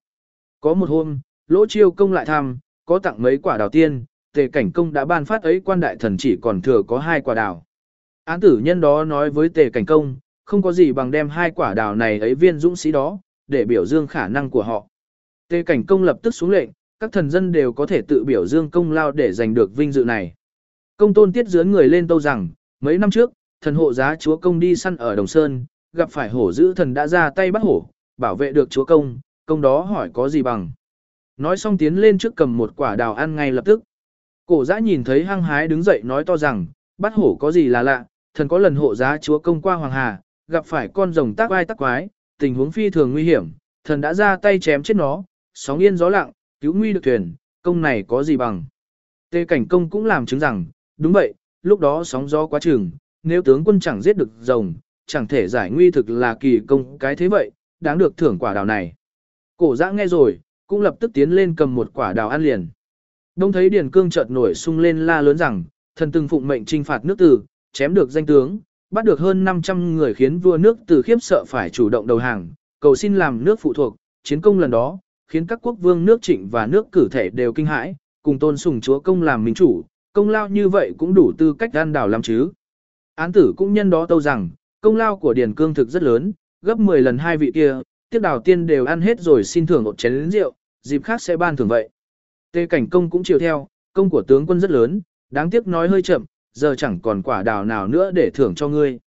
Có 0.62 0.74
một 0.74 0.90
hôm, 0.90 1.20
lỗ 1.48 1.66
chiêu 1.66 1.92
công 1.92 2.14
lại 2.14 2.26
thăm, 2.26 2.58
có 2.86 3.00
tặng 3.00 3.22
mấy 3.22 3.38
quả 3.38 3.58
đào 3.58 3.70
tiên, 3.70 4.06
tề 4.34 4.48
cảnh 4.48 4.72
công 4.72 4.94
đã 4.94 5.06
ban 5.06 5.26
phát 5.26 5.44
ấy 5.44 5.62
quan 5.66 5.80
đại 5.80 5.96
thần 5.96 6.18
chỉ 6.18 6.38
còn 6.42 6.62
thừa 6.62 6.82
có 6.88 7.00
hai 7.00 7.22
quả 7.22 7.36
đào. 7.36 7.66
Án 8.24 8.40
tử 8.40 8.62
nhân 8.64 8.82
đó 8.82 9.04
nói 9.04 9.30
với 9.30 9.50
tề 9.50 9.70
cảnh 9.70 9.86
công, 9.86 10.16
không 10.46 10.62
có 10.62 10.72
gì 10.72 10.92
bằng 10.92 11.12
đem 11.12 11.30
hai 11.30 11.52
quả 11.52 11.74
đào 11.74 11.96
này 11.96 12.20
ấy 12.20 12.36
viên 12.36 12.60
dũng 12.60 12.76
sĩ 12.76 12.92
đó, 12.92 13.20
để 13.48 13.66
biểu 13.66 13.86
dương 13.86 14.08
khả 14.08 14.28
năng 14.28 14.50
của 14.50 14.64
họ. 14.64 14.88
Tề 15.50 15.64
cảnh 15.64 15.86
công 15.86 16.04
lập 16.04 16.18
tức 16.24 16.32
xuống 16.32 16.50
lệnh, 16.50 16.70
các 17.00 17.12
thần 17.12 17.30
dân 17.30 17.52
đều 17.52 17.74
có 17.74 17.86
thể 17.86 18.02
tự 18.08 18.24
biểu 18.24 18.48
dương 18.48 18.70
công 18.70 18.92
lao 18.92 19.12
để 19.12 19.32
giành 19.32 19.54
được 19.54 19.76
vinh 19.76 19.92
dự 19.92 20.04
này. 20.04 20.34
Công 20.98 21.14
tôn 21.14 21.34
tiết 21.34 21.48
dướn 21.48 21.72
người 21.72 21.90
lên 21.90 22.08
tâu 22.08 22.20
rằng, 22.20 22.50
mấy 22.80 22.98
năm 22.98 23.12
trước, 23.12 23.32
thần 23.62 23.76
hộ 23.76 23.94
giá 23.94 24.16
chúa 24.16 24.38
công 24.38 24.60
đi 24.60 24.76
săn 24.76 24.98
ở 24.98 25.16
Đồng 25.16 25.28
Sơn, 25.28 25.66
gặp 25.94 26.12
phải 26.12 26.30
hổ 26.30 26.52
dữ 26.52 26.74
thần 26.74 26.94
đã 26.94 27.08
ra 27.08 27.30
tay 27.30 27.52
bắt 27.52 27.62
hổ, 27.62 27.90
bảo 28.18 28.36
vệ 28.36 28.52
được 28.52 28.70
chúa 28.70 28.86
công, 28.86 29.20
công 29.46 29.62
đó 29.62 29.82
hỏi 29.82 30.10
có 30.14 30.30
gì 30.30 30.42
bằng. 30.42 30.72
Nói 31.38 31.58
xong 31.58 31.78
tiến 31.78 31.96
lên 31.96 32.18
trước 32.18 32.36
cầm 32.36 32.58
một 32.58 32.74
quả 32.76 32.96
đào 32.96 33.14
ăn 33.14 33.36
ngay 33.36 33.52
lập 33.52 33.66
tức. 33.66 33.84
Cổ 34.46 34.66
giã 34.66 34.80
nhìn 34.80 35.04
thấy 35.04 35.24
hăng 35.24 35.44
hái 35.44 35.68
đứng 35.68 35.84
dậy 35.84 36.02
nói 36.04 36.24
to 36.24 36.38
rằng, 36.38 36.66
bắt 36.98 37.14
hổ 37.14 37.38
có 37.40 37.52
gì 37.52 37.68
là 37.68 37.84
lạ, 37.84 38.06
thần 38.34 38.48
có 38.48 38.58
lần 38.58 38.76
hộ 38.76 38.96
giá 38.96 39.18
chúa 39.18 39.40
công 39.40 39.62
qua 39.62 39.76
Hoàng 39.76 39.92
Hà, 39.92 40.22
gặp 40.48 40.66
phải 40.66 40.90
con 40.94 41.14
rồng 41.14 41.36
tác 41.36 41.50
vai 41.50 41.66
tác 41.66 41.78
quái, 41.78 42.10
tình 42.40 42.56
huống 42.56 42.72
phi 42.72 42.90
thường 42.90 43.12
nguy 43.12 43.24
hiểm, 43.24 43.52
thần 43.84 44.02
đã 44.02 44.14
ra 44.14 44.36
tay 44.36 44.60
chém 44.60 44.84
chết 44.84 44.98
nó, 44.98 45.24
sóng 45.54 45.80
yên 45.80 45.98
gió 45.98 46.10
lặng, 46.10 46.32
cứu 46.62 46.74
nguy 46.74 46.94
được 46.94 47.04
thuyền, 47.04 47.36
công 47.62 47.82
này 47.82 48.04
có 48.08 48.24
gì 48.24 48.38
bằng. 48.38 48.66
Tê 49.30 49.46
cảnh 49.46 49.68
công 49.68 49.90
cũng 49.90 50.06
làm 50.06 50.26
chứng 50.26 50.40
rằng, 50.40 50.66
đúng 50.98 51.14
vậy, 51.14 51.34
lúc 51.62 51.80
đó 51.80 52.04
sóng 52.04 52.30
gió 52.30 52.48
quá 52.48 52.60
trường, 52.60 52.92
nếu 53.24 53.42
tướng 53.42 53.64
quân 53.64 53.80
chẳng 53.80 54.02
giết 54.02 54.18
được 54.18 54.30
rồng, 54.40 54.74
chẳng 55.08 55.28
thể 55.28 55.48
giải 55.48 55.72
nguy 55.72 55.92
thực 55.92 56.10
là 56.10 56.36
kỳ 56.40 56.60
công 56.68 56.98
cái 56.98 57.16
thế 57.16 57.28
vậy, 57.28 57.52
đáng 57.80 57.98
được 57.98 58.18
thưởng 58.18 58.40
quả 58.40 58.54
đào 58.54 58.66
này. 58.66 58.94
Cổ 59.58 59.76
giã 59.76 59.92
nghe 59.92 60.08
rồi, 60.08 60.40
cũng 60.68 60.82
lập 60.82 60.96
tức 61.00 61.12
tiến 61.14 61.32
lên 61.32 61.56
cầm 61.56 61.76
một 61.76 61.92
quả 61.94 62.14
đào 62.14 62.30
ăn 62.30 62.44
liền. 62.44 62.68
Đông 63.36 63.52
thấy 63.52 63.70
Điền 63.70 63.92
Cương 63.92 64.10
chợt 64.10 64.32
nổi 64.32 64.56
sung 64.56 64.80
lên 64.80 65.06
la 65.06 65.22
lớn 65.22 65.38
rằng, 65.38 65.64
thần 65.96 66.12
từng 66.12 66.28
phụng 66.28 66.48
mệnh 66.48 66.66
trinh 66.66 66.84
phạt 66.84 67.06
nước 67.06 67.18
tử, 67.18 67.42
chém 67.74 67.94
được 67.94 68.10
danh 68.12 68.26
tướng, 68.26 68.60
bắt 68.92 69.06
được 69.06 69.20
hơn 69.20 69.44
500 69.44 69.96
người 69.96 70.14
khiến 70.14 70.40
vua 70.40 70.58
nước 70.58 70.78
từ 70.88 71.02
khiếp 71.02 71.18
sợ 71.22 71.44
phải 71.48 71.70
chủ 71.70 71.90
động 71.90 72.08
đầu 72.08 72.18
hàng, 72.18 72.50
cầu 72.80 72.96
xin 72.96 73.16
làm 73.16 73.46
nước 73.46 73.60
phụ 73.60 73.74
thuộc, 73.74 73.96
chiến 74.24 74.42
công 74.42 74.60
lần 74.60 74.72
đó, 74.72 75.00
khiến 75.28 75.48
các 75.48 75.60
quốc 75.62 75.74
vương 75.74 76.06
nước 76.06 76.22
trịnh 76.22 76.50
và 76.50 76.68
nước 76.68 76.88
cử 76.92 77.08
thể 77.12 77.30
đều 77.30 77.54
kinh 77.54 77.66
hãi, 77.66 77.96
cùng 78.24 78.40
tôn 78.40 78.58
sùng 78.58 78.82
chúa 78.82 79.00
công 79.00 79.22
làm 79.22 79.44
minh 79.44 79.54
chủ, 79.54 79.82
công 80.14 80.30
lao 80.30 80.50
như 80.50 80.70
vậy 80.70 80.94
cũng 80.98 81.14
đủ 81.14 81.32
tư 81.38 81.54
cách 81.54 81.74
gan 81.74 81.94
đảo 81.94 82.08
làm 82.08 82.22
chứ. 82.22 82.52
Án 83.16 83.32
tử 83.32 83.54
cũng 83.58 83.74
nhân 83.74 83.90
đó 83.90 84.06
tâu 84.06 84.22
rằng, 84.22 84.50
công 84.82 84.96
lao 84.96 85.18
của 85.18 85.34
Điền 85.34 85.56
Cương 85.56 85.74
thực 85.74 85.90
rất 85.90 86.04
lớn, 86.04 86.34
gấp 86.62 86.80
10 86.80 87.02
lần 87.02 87.18
hai 87.18 87.38
vị 87.38 87.52
kia, 87.54 87.80
tiếp 88.16 88.22
đào 88.22 88.40
tiên 88.40 88.68
đều 88.68 88.86
ăn 88.86 89.02
hết 89.02 89.20
rồi 89.20 89.44
xin 89.44 89.66
thưởng 89.66 89.84
một 89.84 89.98
chén 89.98 90.32
rượu, 90.32 90.54
dịp 90.82 91.04
khác 91.04 91.22
sẽ 91.22 91.38
ban 91.38 91.56
thưởng 91.56 91.68
vậy. 91.68 91.90
Tê 92.52 92.66
cảnh 92.66 92.90
công 92.90 93.10
cũng 93.10 93.24
chiều 93.24 93.40
theo, 93.40 93.68
công 93.94 94.10
của 94.10 94.22
tướng 94.22 94.48
quân 94.48 94.60
rất 94.60 94.72
lớn, 94.72 95.02
đáng 95.32 95.50
tiếc 95.50 95.68
nói 95.68 95.88
hơi 95.88 96.02
chậm, 96.02 96.26
giờ 96.54 96.76
chẳng 96.76 97.00
còn 97.00 97.22
quả 97.22 97.44
đào 97.44 97.66
nào 97.66 97.88
nữa 97.88 98.12
để 98.12 98.30
thưởng 98.34 98.56
cho 98.56 98.68
ngươi. 98.68 99.00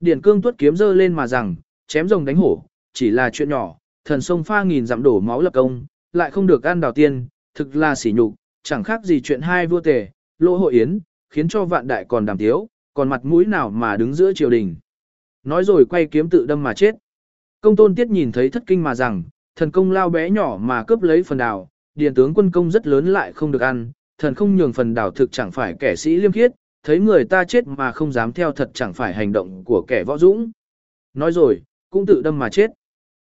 điển 0.00 0.20
cương 0.20 0.42
tuất 0.42 0.58
kiếm 0.58 0.76
dơ 0.76 0.92
lên 0.92 1.14
mà 1.14 1.26
rằng, 1.26 1.54
chém 1.86 2.08
rồng 2.08 2.24
đánh 2.24 2.36
hổ, 2.36 2.64
chỉ 2.92 3.10
là 3.10 3.30
chuyện 3.30 3.48
nhỏ, 3.48 3.76
thần 4.04 4.20
sông 4.20 4.44
pha 4.44 4.64
nghìn 4.64 4.86
dặm 4.86 5.02
đổ 5.02 5.20
máu 5.20 5.40
lập 5.40 5.52
công, 5.52 5.86
lại 6.12 6.30
không 6.30 6.46
được 6.46 6.62
ăn 6.62 6.80
đào 6.80 6.92
tiên, 6.92 7.26
thực 7.54 7.76
là 7.76 7.94
sỉ 7.94 8.12
nhục, 8.12 8.34
chẳng 8.62 8.84
khác 8.84 9.04
gì 9.04 9.20
chuyện 9.20 9.40
hai 9.40 9.66
vua 9.66 9.80
tề, 9.80 10.08
lỗ 10.38 10.56
hội 10.56 10.72
yến, 10.72 10.98
khiến 11.30 11.48
cho 11.48 11.64
vạn 11.64 11.86
đại 11.86 12.04
còn 12.08 12.26
đàm 12.26 12.38
tiếu, 12.38 12.68
còn 12.94 13.08
mặt 13.08 13.24
mũi 13.24 13.44
nào 13.44 13.70
mà 13.70 13.96
đứng 13.96 14.14
giữa 14.14 14.32
triều 14.32 14.50
đình. 14.50 14.76
Nói 15.42 15.64
rồi 15.64 15.84
quay 15.90 16.06
kiếm 16.06 16.30
tự 16.30 16.46
đâm 16.46 16.62
mà 16.62 16.74
chết. 16.74 16.94
Công 17.64 17.76
tôn 17.76 17.94
tiết 17.94 18.10
nhìn 18.10 18.32
thấy 18.32 18.50
thất 18.50 18.62
kinh 18.66 18.82
mà 18.82 18.94
rằng, 18.94 19.22
thần 19.56 19.70
công 19.70 19.90
lao 19.90 20.10
bé 20.10 20.30
nhỏ 20.30 20.58
mà 20.60 20.84
cướp 20.84 21.02
lấy 21.02 21.22
phần 21.22 21.38
đảo, 21.38 21.68
điền 21.94 22.14
tướng 22.14 22.34
quân 22.34 22.50
công 22.50 22.70
rất 22.70 22.86
lớn 22.86 23.06
lại 23.06 23.32
không 23.32 23.52
được 23.52 23.62
ăn, 23.62 23.92
thần 24.18 24.34
không 24.34 24.56
nhường 24.56 24.72
phần 24.72 24.94
đảo 24.94 25.10
thực 25.10 25.32
chẳng 25.32 25.50
phải 25.50 25.74
kẻ 25.80 25.96
sĩ 25.96 26.16
liêm 26.16 26.32
khiết, 26.32 26.52
thấy 26.82 27.00
người 27.00 27.24
ta 27.24 27.44
chết 27.44 27.66
mà 27.66 27.92
không 27.92 28.12
dám 28.12 28.32
theo 28.32 28.52
thật 28.52 28.70
chẳng 28.74 28.92
phải 28.92 29.14
hành 29.14 29.32
động 29.32 29.64
của 29.64 29.84
kẻ 29.88 30.04
võ 30.04 30.18
dũng. 30.18 30.50
Nói 31.14 31.32
rồi, 31.32 31.62
cũng 31.90 32.06
tự 32.06 32.22
đâm 32.22 32.38
mà 32.38 32.48
chết. 32.48 32.70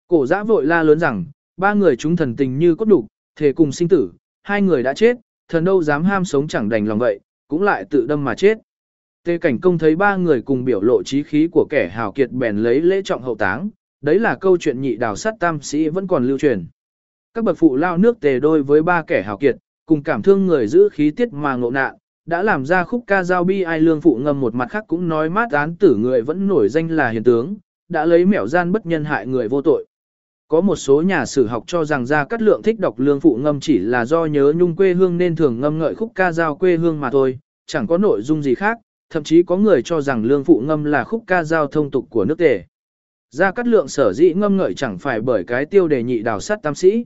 Cổ 0.07 0.25
giã 0.25 0.43
vội 0.43 0.65
la 0.65 0.83
lớn 0.83 0.99
rằng, 0.99 1.25
ba 1.57 1.73
người 1.73 1.95
chúng 1.95 2.15
thần 2.15 2.35
tình 2.35 2.59
như 2.59 2.75
cốt 2.75 2.85
đục, 2.85 3.07
thề 3.35 3.53
cùng 3.53 3.71
sinh 3.71 3.87
tử, 3.87 4.11
hai 4.43 4.61
người 4.61 4.83
đã 4.83 4.93
chết, 4.93 5.17
thần 5.47 5.65
đâu 5.65 5.83
dám 5.83 6.03
ham 6.03 6.25
sống 6.25 6.47
chẳng 6.47 6.69
đành 6.69 6.87
lòng 6.87 6.99
vậy, 6.99 7.19
cũng 7.47 7.63
lại 7.63 7.85
tự 7.89 8.05
đâm 8.05 8.23
mà 8.23 8.35
chết. 8.35 8.57
Tề 9.23 9.37
cảnh 9.37 9.59
công 9.59 9.77
thấy 9.77 9.95
ba 9.95 10.15
người 10.15 10.41
cùng 10.41 10.65
biểu 10.65 10.81
lộ 10.81 11.03
trí 11.03 11.23
khí 11.23 11.47
của 11.51 11.67
kẻ 11.69 11.89
hào 11.89 12.11
kiệt 12.11 12.31
bèn 12.31 12.57
lấy 12.57 12.81
lễ 12.81 13.01
trọng 13.01 13.21
hậu 13.21 13.35
táng, 13.35 13.69
đấy 14.03 14.19
là 14.19 14.35
câu 14.35 14.57
chuyện 14.57 14.81
nhị 14.81 14.95
đào 14.95 15.15
sát 15.15 15.33
tam 15.39 15.61
sĩ 15.61 15.89
vẫn 15.89 16.07
còn 16.07 16.25
lưu 16.25 16.37
truyền. 16.37 16.65
Các 17.33 17.43
bậc 17.43 17.57
phụ 17.57 17.75
lao 17.75 17.97
nước 17.97 18.19
tề 18.19 18.39
đôi 18.39 18.63
với 18.63 18.81
ba 18.81 19.03
kẻ 19.07 19.23
hào 19.23 19.37
kiệt, 19.37 19.55
cùng 19.85 20.03
cảm 20.03 20.21
thương 20.21 20.45
người 20.45 20.67
giữ 20.67 20.89
khí 20.89 21.11
tiết 21.11 21.33
mà 21.33 21.55
ngộ 21.55 21.71
nạn, 21.71 21.95
đã 22.25 22.43
làm 22.43 22.65
ra 22.65 22.83
khúc 22.83 23.03
ca 23.07 23.23
giao 23.23 23.43
bi 23.43 23.61
ai 23.61 23.79
lương 23.79 24.01
phụ 24.01 24.19
ngâm 24.23 24.39
một 24.39 24.55
mặt 24.55 24.67
khác 24.69 24.85
cũng 24.87 25.07
nói 25.07 25.29
mát 25.29 25.51
án 25.51 25.75
tử 25.75 25.95
người 25.95 26.21
vẫn 26.21 26.47
nổi 26.47 26.69
danh 26.69 26.91
là 26.91 27.09
hiền 27.09 27.23
tướng, 27.23 27.55
đã 27.89 28.05
lấy 28.05 28.25
mẻo 28.25 28.47
gian 28.47 28.71
bất 28.71 28.85
nhân 28.85 29.05
hại 29.05 29.27
người 29.27 29.47
vô 29.47 29.61
tội. 29.61 29.85
Có 30.47 30.61
một 30.61 30.75
số 30.75 31.01
nhà 31.01 31.25
sử 31.25 31.47
học 31.47 31.63
cho 31.67 31.85
rằng 31.85 32.05
ra 32.05 32.25
cắt 32.25 32.41
lượng 32.41 32.61
thích 32.61 32.79
đọc 32.79 32.99
lương 32.99 33.19
phụ 33.19 33.35
ngâm 33.35 33.59
chỉ 33.59 33.77
là 33.77 34.05
do 34.05 34.25
nhớ 34.25 34.53
nhung 34.57 34.75
quê 34.75 34.93
hương 34.93 35.17
nên 35.17 35.35
thường 35.35 35.61
ngâm 35.61 35.77
ngợi 35.77 35.95
khúc 35.95 36.11
ca 36.15 36.31
giao 36.31 36.55
quê 36.55 36.77
hương 36.77 36.99
mà 36.99 37.09
thôi, 37.11 37.39
chẳng 37.65 37.87
có 37.87 37.97
nội 37.97 38.21
dung 38.21 38.43
gì 38.43 38.55
khác, 38.55 38.77
thậm 39.09 39.23
chí 39.23 39.43
có 39.43 39.57
người 39.57 39.81
cho 39.81 40.01
rằng 40.01 40.25
lương 40.25 40.43
phụ 40.43 40.63
ngâm 40.65 40.83
là 40.83 41.03
khúc 41.03 41.23
ca 41.27 41.43
giao 41.43 41.67
thông 41.67 41.91
tục 41.91 42.07
của 42.09 42.25
nước 42.25 42.37
tề. 42.37 42.63
Gia 43.33 43.51
Cát 43.51 43.67
Lượng 43.67 43.87
sở 43.87 44.13
dĩ 44.13 44.33
ngâm 44.33 44.57
ngợi 44.57 44.73
chẳng 44.73 44.97
phải 44.97 45.21
bởi 45.21 45.43
cái 45.43 45.65
tiêu 45.65 45.87
đề 45.87 46.03
nhị 46.03 46.21
đào 46.21 46.39
sát 46.39 46.61
tam 46.63 46.75
sĩ. 46.75 47.05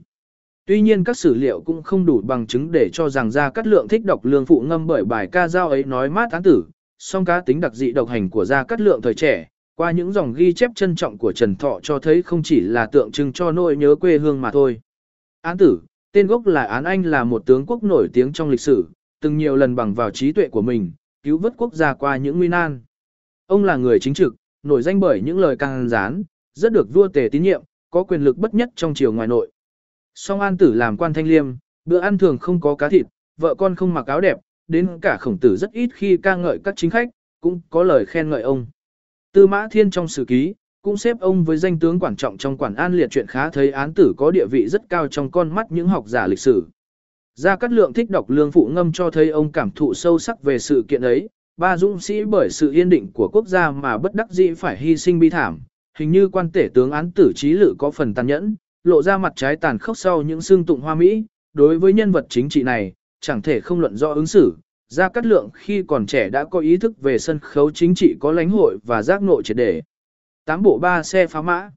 Tuy 0.66 0.80
nhiên 0.80 1.04
các 1.04 1.16
sử 1.16 1.34
liệu 1.34 1.60
cũng 1.60 1.82
không 1.82 2.06
đủ 2.06 2.20
bằng 2.20 2.46
chứng 2.46 2.72
để 2.72 2.90
cho 2.92 3.08
rằng 3.08 3.30
Gia 3.30 3.50
Cát 3.50 3.66
Lượng 3.66 3.88
thích 3.88 4.04
đọc 4.04 4.24
lương 4.24 4.46
phụ 4.46 4.60
ngâm 4.60 4.86
bởi 4.86 5.04
bài 5.04 5.28
ca 5.32 5.48
giao 5.48 5.68
ấy 5.68 5.84
nói 5.84 6.10
mát 6.10 6.32
án 6.32 6.42
tử, 6.42 6.64
song 6.98 7.24
cá 7.24 7.40
tính 7.40 7.60
đặc 7.60 7.74
dị 7.74 7.92
độc 7.92 8.08
hành 8.08 8.30
của 8.30 8.44
Gia 8.44 8.64
Cát 8.64 8.80
Lượng 8.80 9.02
thời 9.02 9.14
trẻ, 9.14 9.48
qua 9.76 9.90
những 9.90 10.12
dòng 10.12 10.32
ghi 10.32 10.52
chép 10.52 10.70
trân 10.74 10.94
trọng 10.96 11.18
của 11.18 11.32
Trần 11.32 11.56
Thọ 11.56 11.80
cho 11.82 11.98
thấy 11.98 12.22
không 12.22 12.42
chỉ 12.42 12.60
là 12.60 12.86
tượng 12.86 13.12
trưng 13.12 13.32
cho 13.32 13.52
nỗi 13.52 13.76
nhớ 13.76 13.94
quê 13.94 14.18
hương 14.18 14.40
mà 14.40 14.50
thôi. 14.50 14.80
Án 15.42 15.58
tử, 15.58 15.80
tên 16.12 16.26
gốc 16.26 16.46
là 16.46 16.64
Án 16.64 16.84
Anh 16.84 17.02
là 17.02 17.24
một 17.24 17.46
tướng 17.46 17.66
quốc 17.66 17.82
nổi 17.82 18.08
tiếng 18.12 18.32
trong 18.32 18.50
lịch 18.50 18.60
sử, 18.60 18.84
từng 19.20 19.36
nhiều 19.36 19.56
lần 19.56 19.76
bằng 19.76 19.94
vào 19.94 20.10
trí 20.10 20.32
tuệ 20.32 20.48
của 20.48 20.62
mình, 20.62 20.92
cứu 21.22 21.38
vớt 21.38 21.52
quốc 21.56 21.74
gia 21.74 21.94
qua 21.94 22.16
những 22.16 22.38
nguy 22.38 22.48
nan. 22.48 22.80
Ông 23.46 23.64
là 23.64 23.76
người 23.76 23.98
chính 24.00 24.14
trực, 24.14 24.34
nổi 24.62 24.82
danh 24.82 25.00
bởi 25.00 25.20
những 25.20 25.38
lời 25.38 25.56
càng 25.56 25.88
rán, 25.88 26.22
rất 26.54 26.72
được 26.72 26.94
vua 26.94 27.08
tề 27.08 27.28
tín 27.32 27.42
nhiệm, 27.42 27.62
có 27.90 28.02
quyền 28.02 28.24
lực 28.24 28.38
bất 28.38 28.54
nhất 28.54 28.68
trong 28.76 28.94
triều 28.94 29.12
ngoài 29.12 29.28
nội. 29.28 29.50
Song 30.14 30.40
An 30.40 30.56
Tử 30.56 30.74
làm 30.74 30.96
quan 30.96 31.14
thanh 31.14 31.26
liêm, 31.26 31.46
bữa 31.84 31.98
ăn 31.98 32.18
thường 32.18 32.38
không 32.38 32.60
có 32.60 32.74
cá 32.74 32.88
thịt, 32.88 33.06
vợ 33.36 33.54
con 33.54 33.74
không 33.74 33.94
mặc 33.94 34.06
áo 34.06 34.20
đẹp, 34.20 34.38
đến 34.68 34.98
cả 35.02 35.16
khổng 35.20 35.38
tử 35.38 35.56
rất 35.56 35.72
ít 35.72 35.90
khi 35.94 36.16
ca 36.16 36.36
ngợi 36.36 36.58
các 36.64 36.74
chính 36.76 36.90
khách, 36.90 37.08
cũng 37.40 37.60
có 37.70 37.82
lời 37.82 38.06
khen 38.06 38.30
ngợi 38.30 38.42
ông. 38.42 38.66
Tư 39.32 39.46
Mã 39.46 39.68
Thiên 39.70 39.90
trong 39.90 40.08
sử 40.08 40.24
ký, 40.24 40.54
cũng 40.82 40.96
xếp 40.96 41.16
ông 41.20 41.44
với 41.44 41.56
danh 41.56 41.78
tướng 41.78 42.00
quan 42.00 42.16
trọng 42.16 42.38
trong 42.38 42.56
quản 42.56 42.74
an 42.74 42.94
liệt 42.94 43.10
chuyện 43.10 43.26
khá 43.26 43.50
thấy 43.50 43.70
án 43.70 43.94
tử 43.94 44.12
có 44.16 44.30
địa 44.30 44.46
vị 44.50 44.68
rất 44.68 44.82
cao 44.88 45.08
trong 45.08 45.30
con 45.30 45.54
mắt 45.54 45.72
những 45.72 45.88
học 45.88 46.04
giả 46.06 46.26
lịch 46.26 46.38
sử. 46.38 46.64
Gia 47.34 47.56
Cát 47.56 47.72
Lượng 47.72 47.92
thích 47.92 48.10
đọc 48.10 48.30
lương 48.30 48.52
phụ 48.52 48.70
ngâm 48.72 48.92
cho 48.92 49.10
thấy 49.10 49.28
ông 49.28 49.52
cảm 49.52 49.70
thụ 49.70 49.94
sâu 49.94 50.18
sắc 50.18 50.42
về 50.42 50.58
sự 50.58 50.84
kiện 50.88 51.02
ấy, 51.02 51.28
ba 51.58 51.76
dũng 51.76 52.00
sĩ 52.00 52.24
bởi 52.24 52.50
sự 52.50 52.72
yên 52.72 52.88
định 52.88 53.12
của 53.12 53.28
quốc 53.32 53.46
gia 53.46 53.70
mà 53.70 53.98
bất 53.98 54.14
đắc 54.14 54.30
dĩ 54.30 54.52
phải 54.54 54.76
hy 54.76 54.96
sinh 54.96 55.18
bi 55.18 55.30
thảm, 55.30 55.60
hình 55.98 56.10
như 56.10 56.28
quan 56.28 56.50
tể 56.50 56.68
tướng 56.74 56.90
án 56.90 57.12
tử 57.12 57.32
trí 57.36 57.52
lự 57.52 57.74
có 57.78 57.90
phần 57.90 58.14
tàn 58.14 58.26
nhẫn, 58.26 58.56
lộ 58.84 59.02
ra 59.02 59.18
mặt 59.18 59.32
trái 59.36 59.56
tàn 59.56 59.78
khốc 59.78 59.98
sau 59.98 60.22
những 60.22 60.40
xương 60.40 60.66
tụng 60.66 60.80
hoa 60.80 60.94
mỹ, 60.94 61.24
đối 61.52 61.78
với 61.78 61.92
nhân 61.92 62.12
vật 62.12 62.26
chính 62.28 62.48
trị 62.48 62.62
này, 62.62 62.92
chẳng 63.20 63.42
thể 63.42 63.60
không 63.60 63.80
luận 63.80 63.96
do 63.96 64.12
ứng 64.14 64.26
xử. 64.26 64.56
Gia 64.88 65.08
Cát 65.08 65.26
Lượng 65.26 65.50
khi 65.54 65.82
còn 65.82 66.06
trẻ 66.06 66.30
đã 66.30 66.44
có 66.44 66.58
ý 66.60 66.76
thức 66.76 67.00
về 67.00 67.18
sân 67.18 67.38
khấu 67.38 67.70
chính 67.70 67.94
trị 67.94 68.16
có 68.20 68.32
lãnh 68.32 68.50
hội 68.50 68.78
và 68.84 69.02
giác 69.02 69.22
ngộ 69.22 69.42
triệt 69.42 69.56
để. 69.56 69.82
Tám 70.44 70.62
bộ 70.62 70.78
ba 70.78 71.02
xe 71.02 71.26
phá 71.26 71.42
mã. 71.42 71.70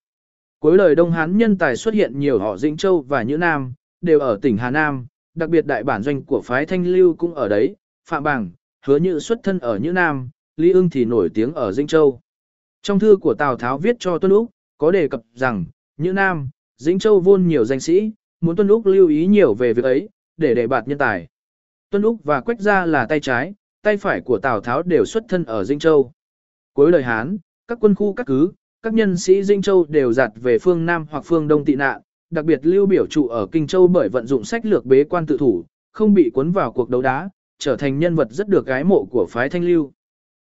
Cuối 0.60 0.78
lời 0.78 0.96
Đông 0.96 1.12
Hán 1.12 1.38
nhân 1.38 1.58
tài 1.58 1.76
xuất 1.76 1.94
hiện 1.94 2.20
nhiều 2.20 2.40
họ 2.40 2.58
Dĩnh 2.58 2.78
Châu 2.78 3.02
và 3.02 3.24
Nhữ 3.24 3.38
Nam, 3.38 3.74
đều 4.02 4.20
ở 4.20 4.40
tỉnh 4.42 4.58
Hà 4.58 4.72
Nam, 4.72 5.06
đặc 5.36 5.50
biệt 5.50 5.66
đại 5.66 5.84
bản 5.84 6.04
doanh 6.04 6.24
của 6.24 6.42
phái 6.42 6.66
Thanh 6.66 6.86
Lưu 6.86 7.16
cũng 7.16 7.36
ở 7.36 7.48
đấy, 7.48 7.76
Phạm 8.10 8.24
Bằng 8.24 8.52
hứa 8.86 8.98
như 8.98 9.20
xuất 9.20 9.40
thân 9.44 9.60
ở 9.60 9.78
Nhữ 9.78 9.92
Nam, 9.92 10.30
Lý 10.58 10.72
ưng 10.72 10.90
thì 10.90 11.06
nổi 11.06 11.30
tiếng 11.34 11.54
ở 11.54 11.72
Dĩnh 11.72 11.88
Châu. 11.88 12.20
Trong 12.82 13.00
thư 13.00 13.18
của 13.22 13.34
Tào 13.34 13.56
Tháo 13.56 13.78
viết 13.78 13.96
cho 14.00 14.20
Tuân 14.20 14.32
Úc, 14.32 14.50
có 14.78 14.92
đề 14.92 15.08
cập 15.08 15.22
rằng, 15.34 15.66
Nhữ 15.98 16.14
Nam, 16.14 16.50
Dĩnh 16.78 17.00
Châu 17.00 17.20
vôn 17.20 17.48
nhiều 17.48 17.66
danh 17.66 17.80
sĩ, 17.80 18.12
muốn 18.42 18.56
Tuân 18.56 18.68
Úc 18.68 18.86
lưu 18.86 19.08
ý 19.08 19.26
nhiều 19.26 19.54
về 19.54 19.74
việc 19.74 19.86
ấy, 19.86 20.10
để 20.38 20.56
đề 20.56 20.68
bạt 20.68 20.88
nhân 20.88 20.98
tài. 20.98 21.28
Tuân 21.90 22.04
Úc 22.04 22.24
và 22.24 22.42
Quách 22.42 22.60
Gia 22.60 22.86
là 22.86 23.06
tay 23.06 23.20
trái, 23.20 23.54
tay 23.82 23.98
phải 23.98 24.22
của 24.22 24.40
Tào 24.40 24.62
Tháo 24.62 24.84
đều 24.84 25.06
xuất 25.06 25.24
thân 25.30 25.44
ở 25.44 25.64
Dĩnh 25.64 25.80
Châu. 25.80 26.12
Cuối 26.74 26.92
đời 26.92 27.04
Hán, 27.04 27.38
các 27.68 27.78
quân 27.82 27.96
khu 27.96 28.14
các 28.14 28.28
cứ, 28.28 28.52
các 28.82 28.94
nhân 28.94 29.18
sĩ 29.18 29.44
Dĩnh 29.44 29.62
Châu 29.62 29.86
đều 29.90 30.14
giặt 30.14 30.32
về 30.36 30.60
phương 30.60 30.86
Nam 30.86 31.06
hoặc 31.12 31.26
phương 31.26 31.48
Đông 31.48 31.66
tị 31.66 31.76
nạn, 31.76 32.02
đặc 32.30 32.46
biệt 32.46 32.60
lưu 32.64 32.86
biểu 32.86 33.06
trụ 33.08 33.28
ở 33.28 33.48
Kinh 33.52 33.68
Châu 33.68 33.88
bởi 33.88 34.10
vận 34.10 34.28
dụng 34.28 34.44
sách 34.44 34.66
lược 34.66 34.86
bế 34.86 35.04
quan 35.04 35.26
tự 35.26 35.38
thủ, 35.38 35.66
không 35.92 36.14
bị 36.14 36.30
cuốn 36.34 36.52
vào 36.52 36.72
cuộc 36.72 36.90
đấu 36.90 37.02
đá, 37.02 37.30
trở 37.62 37.76
thành 37.76 38.00
nhân 38.00 38.16
vật 38.16 38.28
rất 38.32 38.48
được 38.48 38.66
gái 38.66 38.84
mộ 38.84 39.08
của 39.12 39.28
phái 39.30 39.50
Thanh 39.50 39.64
Lưu. 39.64 39.92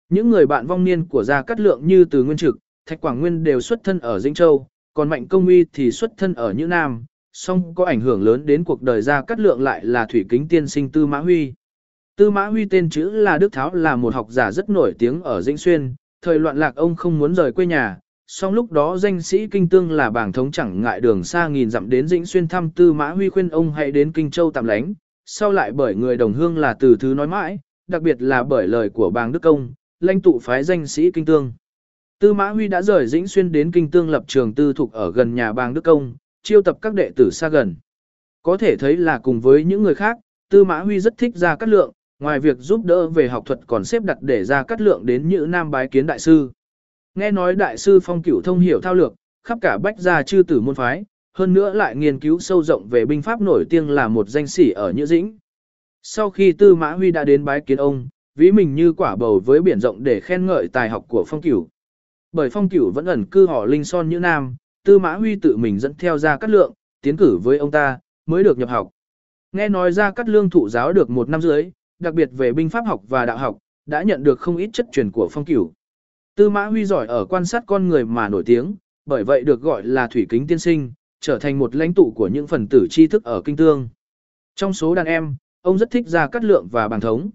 Những 0.09 0.29
người 0.29 0.45
bạn 0.45 0.67
vong 0.67 0.83
niên 0.83 1.05
của 1.05 1.23
Gia 1.23 1.41
Cát 1.41 1.59
Lượng 1.59 1.87
như 1.87 2.05
Từ 2.05 2.23
Nguyên 2.23 2.37
Trực, 2.37 2.57
Thạch 2.85 3.01
Quảng 3.01 3.19
Nguyên 3.19 3.43
đều 3.43 3.61
xuất 3.61 3.83
thân 3.83 3.99
ở 3.99 4.19
Dĩnh 4.19 4.33
Châu, 4.33 4.67
còn 4.93 5.09
Mạnh 5.09 5.27
Công 5.27 5.47
Uy 5.47 5.65
thì 5.73 5.91
xuất 5.91 6.11
thân 6.17 6.33
ở 6.33 6.51
Nhữ 6.51 6.67
Nam, 6.67 7.05
song 7.33 7.75
có 7.75 7.85
ảnh 7.85 8.01
hưởng 8.01 8.23
lớn 8.23 8.45
đến 8.45 8.63
cuộc 8.63 8.81
đời 8.81 9.01
Gia 9.01 9.21
Cát 9.21 9.39
Lượng 9.39 9.61
lại 9.61 9.85
là 9.85 10.05
thủy 10.05 10.25
kính 10.29 10.47
tiên 10.47 10.67
sinh 10.67 10.91
Tư 10.91 11.05
Mã 11.05 11.19
Huy. 11.19 11.53
Tư 12.17 12.31
Mã 12.31 12.47
Huy 12.47 12.65
tên 12.65 12.89
chữ 12.89 13.09
là 13.09 13.37
Đức 13.37 13.51
Tháo 13.51 13.73
là 13.73 13.95
một 13.95 14.13
học 14.13 14.27
giả 14.29 14.51
rất 14.51 14.69
nổi 14.69 14.93
tiếng 14.99 15.21
ở 15.21 15.41
Dĩnh 15.41 15.57
Xuyên, 15.57 15.95
thời 16.21 16.39
loạn 16.39 16.57
lạc 16.57 16.75
ông 16.75 16.95
không 16.95 17.19
muốn 17.19 17.35
rời 17.35 17.51
quê 17.51 17.65
nhà, 17.65 17.97
song 18.27 18.53
lúc 18.53 18.71
đó 18.71 18.97
danh 18.97 19.21
sĩ 19.21 19.47
Kinh 19.47 19.69
Tương 19.69 19.91
là 19.91 20.09
bảng 20.09 20.31
thống 20.31 20.51
chẳng 20.51 20.81
ngại 20.81 21.01
đường 21.01 21.23
xa 21.23 21.47
nghìn 21.47 21.69
dặm 21.69 21.89
đến 21.89 22.07
Dĩnh 22.07 22.25
Xuyên 22.25 22.47
thăm 22.47 22.69
Tư 22.69 22.93
Mã 22.93 23.09
Huy 23.09 23.29
khuyên 23.29 23.49
ông 23.49 23.71
hãy 23.71 23.91
đến 23.91 24.11
Kinh 24.11 24.31
Châu 24.31 24.51
tạm 24.51 24.65
lánh, 24.65 24.93
sau 25.25 25.51
lại 25.51 25.71
bởi 25.71 25.95
người 25.95 26.17
đồng 26.17 26.33
hương 26.33 26.57
là 26.57 26.75
từ 26.79 26.97
thứ 26.99 27.13
nói 27.13 27.27
mãi, 27.27 27.59
đặc 27.87 28.01
biệt 28.01 28.21
là 28.21 28.43
bởi 28.43 28.67
lời 28.67 28.89
của 28.89 29.09
bàng 29.09 29.31
Đức 29.31 29.41
Công, 29.41 29.73
lãnh 29.99 30.21
tụ 30.21 30.39
phái 30.39 30.63
danh 30.63 30.87
sĩ 30.87 31.11
Kinh 31.11 31.25
Tương. 31.25 31.53
Tư 32.19 32.33
Mã 32.33 32.49
Huy 32.49 32.67
đã 32.67 32.81
rời 32.81 33.07
Dĩnh 33.07 33.27
Xuyên 33.27 33.51
đến 33.51 33.71
Kinh 33.71 33.91
Tương 33.91 34.09
lập 34.09 34.23
trường 34.27 34.53
tư 34.53 34.73
thuộc 34.73 34.93
ở 34.93 35.11
gần 35.11 35.35
nhà 35.35 35.53
bàng 35.53 35.73
Đức 35.73 35.83
Công, 35.83 36.15
chiêu 36.43 36.61
tập 36.61 36.77
các 36.81 36.93
đệ 36.93 37.11
tử 37.15 37.29
xa 37.31 37.49
gần. 37.49 37.75
Có 38.43 38.57
thể 38.57 38.75
thấy 38.77 38.97
là 38.97 39.19
cùng 39.19 39.41
với 39.41 39.63
những 39.63 39.83
người 39.83 39.95
khác, 39.95 40.17
Tư 40.49 40.63
Mã 40.63 40.79
Huy 40.79 40.99
rất 40.99 41.17
thích 41.17 41.35
ra 41.35 41.55
cắt 41.55 41.69
lượng, 41.69 41.91
ngoài 42.19 42.39
việc 42.39 42.57
giúp 42.59 42.85
đỡ 42.85 43.07
về 43.07 43.27
học 43.27 43.45
thuật 43.45 43.59
còn 43.67 43.85
xếp 43.85 44.03
đặt 44.03 44.17
để 44.21 44.43
ra 44.43 44.63
cắt 44.63 44.81
lượng 44.81 45.05
đến 45.05 45.29
Nhữ 45.29 45.45
Nam 45.49 45.71
bái 45.71 45.87
kiến 45.87 46.05
đại 46.05 46.19
sư. 46.19 46.51
Nghe 47.15 47.31
nói 47.31 47.55
đại 47.55 47.77
sư 47.77 47.99
phong 48.03 48.21
cửu 48.21 48.41
thông 48.41 48.59
hiểu 48.59 48.81
thao 48.81 48.93
lược, 48.93 49.13
khắp 49.43 49.57
cả 49.61 49.77
bách 49.77 49.99
gia 49.99 50.23
chư 50.23 50.43
tử 50.43 50.61
môn 50.61 50.75
phái, 50.75 51.05
hơn 51.37 51.53
nữa 51.53 51.73
lại 51.73 51.95
nghiên 51.95 52.19
cứu 52.19 52.39
sâu 52.39 52.63
rộng 52.63 52.87
về 52.89 53.05
binh 53.05 53.21
pháp 53.21 53.41
nổi 53.41 53.65
tiếng 53.69 53.89
là 53.89 54.07
một 54.07 54.29
danh 54.29 54.47
sĩ 54.47 54.71
ở 54.71 54.91
Nhữ 54.91 55.05
Dĩnh. 55.05 55.37
Sau 56.03 56.29
khi 56.29 56.51
Tư 56.51 56.75
Mã 56.75 56.91
Huy 56.91 57.11
đã 57.11 57.23
đến 57.23 57.45
bái 57.45 57.61
kiến 57.61 57.77
ông, 57.77 58.07
ví 58.35 58.51
mình 58.51 58.75
như 58.75 58.93
quả 58.93 59.15
bầu 59.15 59.41
với 59.45 59.61
biển 59.61 59.79
rộng 59.79 60.03
để 60.03 60.19
khen 60.19 60.45
ngợi 60.45 60.67
tài 60.67 60.89
học 60.89 61.05
của 61.07 61.23
phong 61.27 61.41
cửu. 61.41 61.67
Bởi 62.31 62.49
phong 62.49 62.69
cửu 62.69 62.91
vẫn 62.91 63.05
ẩn 63.05 63.25
cư 63.25 63.47
họ 63.47 63.65
Linh 63.65 63.83
Son 63.83 64.09
như 64.09 64.19
Nam, 64.19 64.55
Tư 64.85 64.99
Mã 64.99 65.13
Huy 65.13 65.35
tự 65.35 65.57
mình 65.57 65.79
dẫn 65.79 65.93
theo 65.95 66.17
ra 66.17 66.37
cắt 66.37 66.49
lượng, 66.49 66.73
tiến 67.01 67.17
cử 67.17 67.39
với 67.43 67.57
ông 67.57 67.71
ta, 67.71 67.99
mới 68.25 68.43
được 68.43 68.57
nhập 68.57 68.69
học. 68.69 68.89
Nghe 69.51 69.69
nói 69.69 69.91
ra 69.91 70.11
cắt 70.11 70.29
lương 70.29 70.49
thụ 70.49 70.69
giáo 70.69 70.93
được 70.93 71.09
một 71.09 71.29
năm 71.29 71.41
dưới, 71.41 71.71
đặc 71.99 72.13
biệt 72.13 72.29
về 72.31 72.53
binh 72.53 72.69
pháp 72.69 72.85
học 72.87 73.01
và 73.07 73.25
đạo 73.25 73.37
học, 73.37 73.57
đã 73.85 74.03
nhận 74.03 74.23
được 74.23 74.39
không 74.39 74.57
ít 74.57 74.69
chất 74.73 74.85
truyền 74.91 75.11
của 75.11 75.27
phong 75.31 75.45
cửu. 75.45 75.73
Tư 76.35 76.49
Mã 76.49 76.65
Huy 76.65 76.85
giỏi 76.85 77.07
ở 77.07 77.25
quan 77.25 77.45
sát 77.45 77.63
con 77.67 77.87
người 77.87 78.05
mà 78.05 78.29
nổi 78.29 78.43
tiếng, 78.45 78.75
bởi 79.05 79.23
vậy 79.23 79.43
được 79.43 79.61
gọi 79.61 79.83
là 79.83 80.07
thủy 80.07 80.25
kính 80.29 80.47
tiên 80.47 80.59
sinh, 80.59 80.93
trở 81.25 81.39
thành 81.39 81.59
một 81.59 81.75
lãnh 81.75 81.93
tụ 81.93 82.13
của 82.15 82.27
những 82.27 82.47
phần 82.47 82.67
tử 82.67 82.87
tri 82.89 83.07
thức 83.07 83.23
ở 83.23 83.41
kinh 83.45 83.55
tương. 83.55 83.89
Trong 84.55 84.73
số 84.73 84.95
đàn 84.95 85.05
em, 85.05 85.35
ông 85.61 85.77
rất 85.77 85.91
thích 85.91 86.07
Gia 86.07 86.27
Cát 86.27 86.43
Lượng 86.43 86.67
và 86.71 86.87
Bàng 86.87 87.01
Thống. 87.01 87.29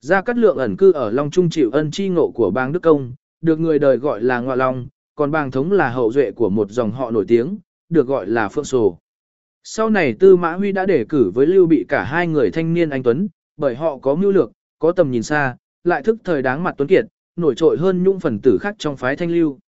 Gia 0.00 0.22
Cát 0.22 0.38
Lượng 0.38 0.56
ẩn 0.56 0.76
cư 0.76 0.92
ở 0.92 1.10
Long 1.10 1.30
Trung 1.30 1.50
chịu 1.50 1.70
ân 1.70 1.90
chi 1.90 2.08
ngộ 2.08 2.30
của 2.30 2.50
bang 2.50 2.72
Đức 2.72 2.80
Công, 2.80 3.14
được 3.40 3.60
người 3.60 3.78
đời 3.78 3.96
gọi 3.96 4.22
là 4.22 4.40
Ngoại 4.40 4.56
Long, 4.56 4.86
còn 5.14 5.30
Bàng 5.30 5.50
Thống 5.50 5.72
là 5.72 5.90
hậu 5.90 6.12
duệ 6.12 6.30
của 6.30 6.50
một 6.50 6.70
dòng 6.70 6.92
họ 6.92 7.10
nổi 7.10 7.24
tiếng, 7.28 7.58
được 7.88 8.06
gọi 8.06 8.26
là 8.26 8.48
Phượng 8.48 8.64
sổ. 8.64 8.98
Sau 9.64 9.90
này 9.90 10.14
Tư 10.20 10.36
Mã 10.36 10.52
Huy 10.52 10.72
đã 10.72 10.86
đề 10.86 11.04
cử 11.08 11.30
với 11.34 11.46
Lưu 11.46 11.66
Bị 11.66 11.84
cả 11.88 12.04
hai 12.04 12.26
người 12.26 12.50
thanh 12.50 12.74
niên 12.74 12.90
anh 12.90 13.02
Tuấn, 13.02 13.28
bởi 13.56 13.74
họ 13.74 13.98
có 13.98 14.14
mưu 14.14 14.32
lược, 14.32 14.52
có 14.78 14.92
tầm 14.92 15.10
nhìn 15.10 15.22
xa, 15.22 15.56
lại 15.84 16.02
thức 16.02 16.16
thời 16.24 16.42
đáng 16.42 16.62
mặt 16.62 16.74
tuấn 16.78 16.88
kiệt, 16.88 17.04
nổi 17.36 17.54
trội 17.54 17.78
hơn 17.78 18.02
những 18.02 18.20
phần 18.20 18.40
tử 18.42 18.58
khác 18.60 18.74
trong 18.78 18.96
phái 18.96 19.16
thanh 19.16 19.30
lưu. 19.30 19.58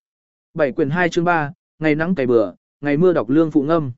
Bảy 0.54 0.72
quyền 0.72 0.90
2 0.90 1.08
chương 1.08 1.24
3, 1.24 1.52
ngày 1.78 1.94
nắng 1.94 2.14
cày 2.14 2.26
bừa, 2.26 2.52
ngày 2.80 2.96
mưa 2.96 3.12
đọc 3.12 3.28
lương 3.28 3.50
phụ 3.50 3.62
ngâm. 3.62 3.92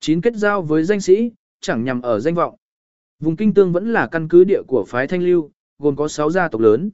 Chín 0.00 0.20
kết 0.20 0.36
giao 0.36 0.62
với 0.62 0.84
danh 0.84 1.00
sĩ, 1.00 1.32
chẳng 1.60 1.84
nhằm 1.84 2.02
ở 2.02 2.20
danh 2.20 2.34
vọng. 2.34 2.56
Vùng 3.20 3.36
Kinh 3.36 3.54
Tương 3.54 3.72
vẫn 3.72 3.92
là 3.92 4.06
căn 4.06 4.28
cứ 4.28 4.44
địa 4.44 4.62
của 4.66 4.84
phái 4.88 5.06
Thanh 5.06 5.22
Lưu, 5.22 5.50
gồm 5.78 5.96
có 5.96 6.08
6 6.08 6.30
gia 6.30 6.48
tộc 6.48 6.60
lớn. 6.60 6.90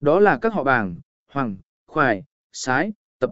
Đó 0.00 0.20
là 0.20 0.38
các 0.38 0.52
họ 0.52 0.64
bảng, 0.64 0.96
hoàng, 1.32 1.56
khoài, 1.86 2.24
sái, 2.52 2.92
tập. 3.20 3.30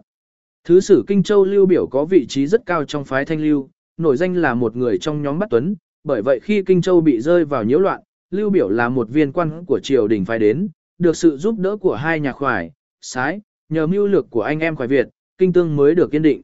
Thứ 0.63 0.79
sử 0.79 1.03
Kinh 1.07 1.23
Châu 1.23 1.45
Lưu 1.45 1.65
Biểu 1.65 1.87
có 1.87 2.05
vị 2.05 2.25
trí 2.29 2.47
rất 2.47 2.65
cao 2.65 2.83
trong 2.83 3.05
phái 3.05 3.25
Thanh 3.25 3.41
Lưu, 3.41 3.69
nổi 3.97 4.17
danh 4.17 4.33
là 4.35 4.53
một 4.53 4.75
người 4.75 4.97
trong 4.97 5.21
nhóm 5.21 5.39
bắt 5.39 5.47
tuấn, 5.49 5.75
bởi 6.03 6.21
vậy 6.21 6.39
khi 6.39 6.63
Kinh 6.63 6.81
Châu 6.81 7.01
bị 7.01 7.21
rơi 7.21 7.45
vào 7.45 7.63
nhiễu 7.63 7.79
loạn, 7.79 8.01
Lưu 8.31 8.49
Biểu 8.49 8.69
là 8.69 8.89
một 8.89 9.09
viên 9.09 9.31
quan 9.31 9.65
của 9.65 9.79
triều 9.83 10.07
đình 10.07 10.25
phái 10.25 10.39
đến, 10.39 10.69
được 10.97 11.17
sự 11.17 11.37
giúp 11.37 11.59
đỡ 11.59 11.77
của 11.77 11.95
hai 11.95 12.19
nhà 12.19 12.31
khoải, 12.31 12.71
sái, 13.01 13.41
nhờ 13.69 13.87
mưu 13.87 14.07
lược 14.07 14.29
của 14.29 14.41
anh 14.41 14.59
em 14.59 14.75
khoải 14.75 14.87
Việt, 14.87 15.07
kinh 15.37 15.53
tương 15.53 15.75
mới 15.75 15.95
được 15.95 16.11
kiên 16.11 16.21
định. 16.21 16.41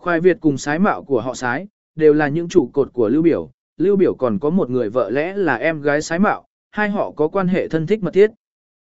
Khoai 0.00 0.20
Việt 0.20 0.36
cùng 0.40 0.58
sái 0.58 0.78
mạo 0.78 1.04
của 1.04 1.20
họ 1.20 1.34
sái, 1.34 1.66
đều 1.94 2.14
là 2.14 2.28
những 2.28 2.48
trụ 2.48 2.70
cột 2.72 2.92
của 2.92 3.08
Lưu 3.08 3.22
Biểu, 3.22 3.50
Lưu 3.76 3.96
Biểu 3.96 4.14
còn 4.14 4.38
có 4.38 4.50
một 4.50 4.70
người 4.70 4.90
vợ 4.90 5.10
lẽ 5.10 5.36
là 5.36 5.56
em 5.56 5.82
gái 5.82 6.02
sái 6.02 6.18
mạo, 6.18 6.46
hai 6.70 6.90
họ 6.90 7.10
có 7.10 7.28
quan 7.28 7.48
hệ 7.48 7.68
thân 7.68 7.86
thích 7.86 8.02
mật 8.02 8.10
thiết. 8.10 8.30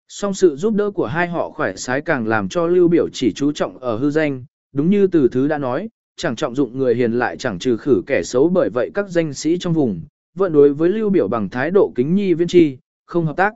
Song 0.07 0.33
sự 0.33 0.55
giúp 0.55 0.73
đỡ 0.73 0.91
của 0.91 1.05
hai 1.05 1.27
họ 1.27 1.49
khỏe 1.49 1.75
sái 1.75 2.01
càng 2.01 2.27
làm 2.27 2.49
cho 2.49 2.67
Lưu 2.67 2.87
Biểu 2.87 3.09
chỉ 3.13 3.33
chú 3.33 3.51
trọng 3.51 3.77
ở 3.77 3.97
hư 3.97 4.09
danh, 4.11 4.45
đúng 4.71 4.89
như 4.89 5.07
từ 5.07 5.27
thứ 5.31 5.47
đã 5.47 5.57
nói, 5.57 5.89
chẳng 6.15 6.35
trọng 6.35 6.55
dụng 6.55 6.77
người 6.77 6.95
hiền 6.95 7.11
lại 7.11 7.37
chẳng 7.37 7.59
trừ 7.59 7.77
khử 7.77 8.01
kẻ 8.07 8.23
xấu 8.23 8.49
bởi 8.49 8.69
vậy 8.69 8.91
các 8.93 9.09
danh 9.09 9.33
sĩ 9.33 9.57
trong 9.57 9.73
vùng, 9.73 10.01
vẫn 10.35 10.53
đối 10.53 10.73
với 10.73 10.89
Lưu 10.89 11.09
Biểu 11.09 11.27
bằng 11.27 11.49
thái 11.49 11.71
độ 11.71 11.91
kính 11.95 12.15
nhi 12.15 12.33
viên 12.33 12.47
tri, 12.47 12.77
không 13.05 13.25
hợp 13.25 13.37
tác. 13.37 13.53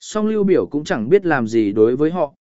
Song 0.00 0.26
Lưu 0.26 0.44
Biểu 0.44 0.66
cũng 0.66 0.84
chẳng 0.84 1.08
biết 1.08 1.26
làm 1.26 1.46
gì 1.46 1.72
đối 1.72 1.96
với 1.96 2.10
họ. 2.10 2.34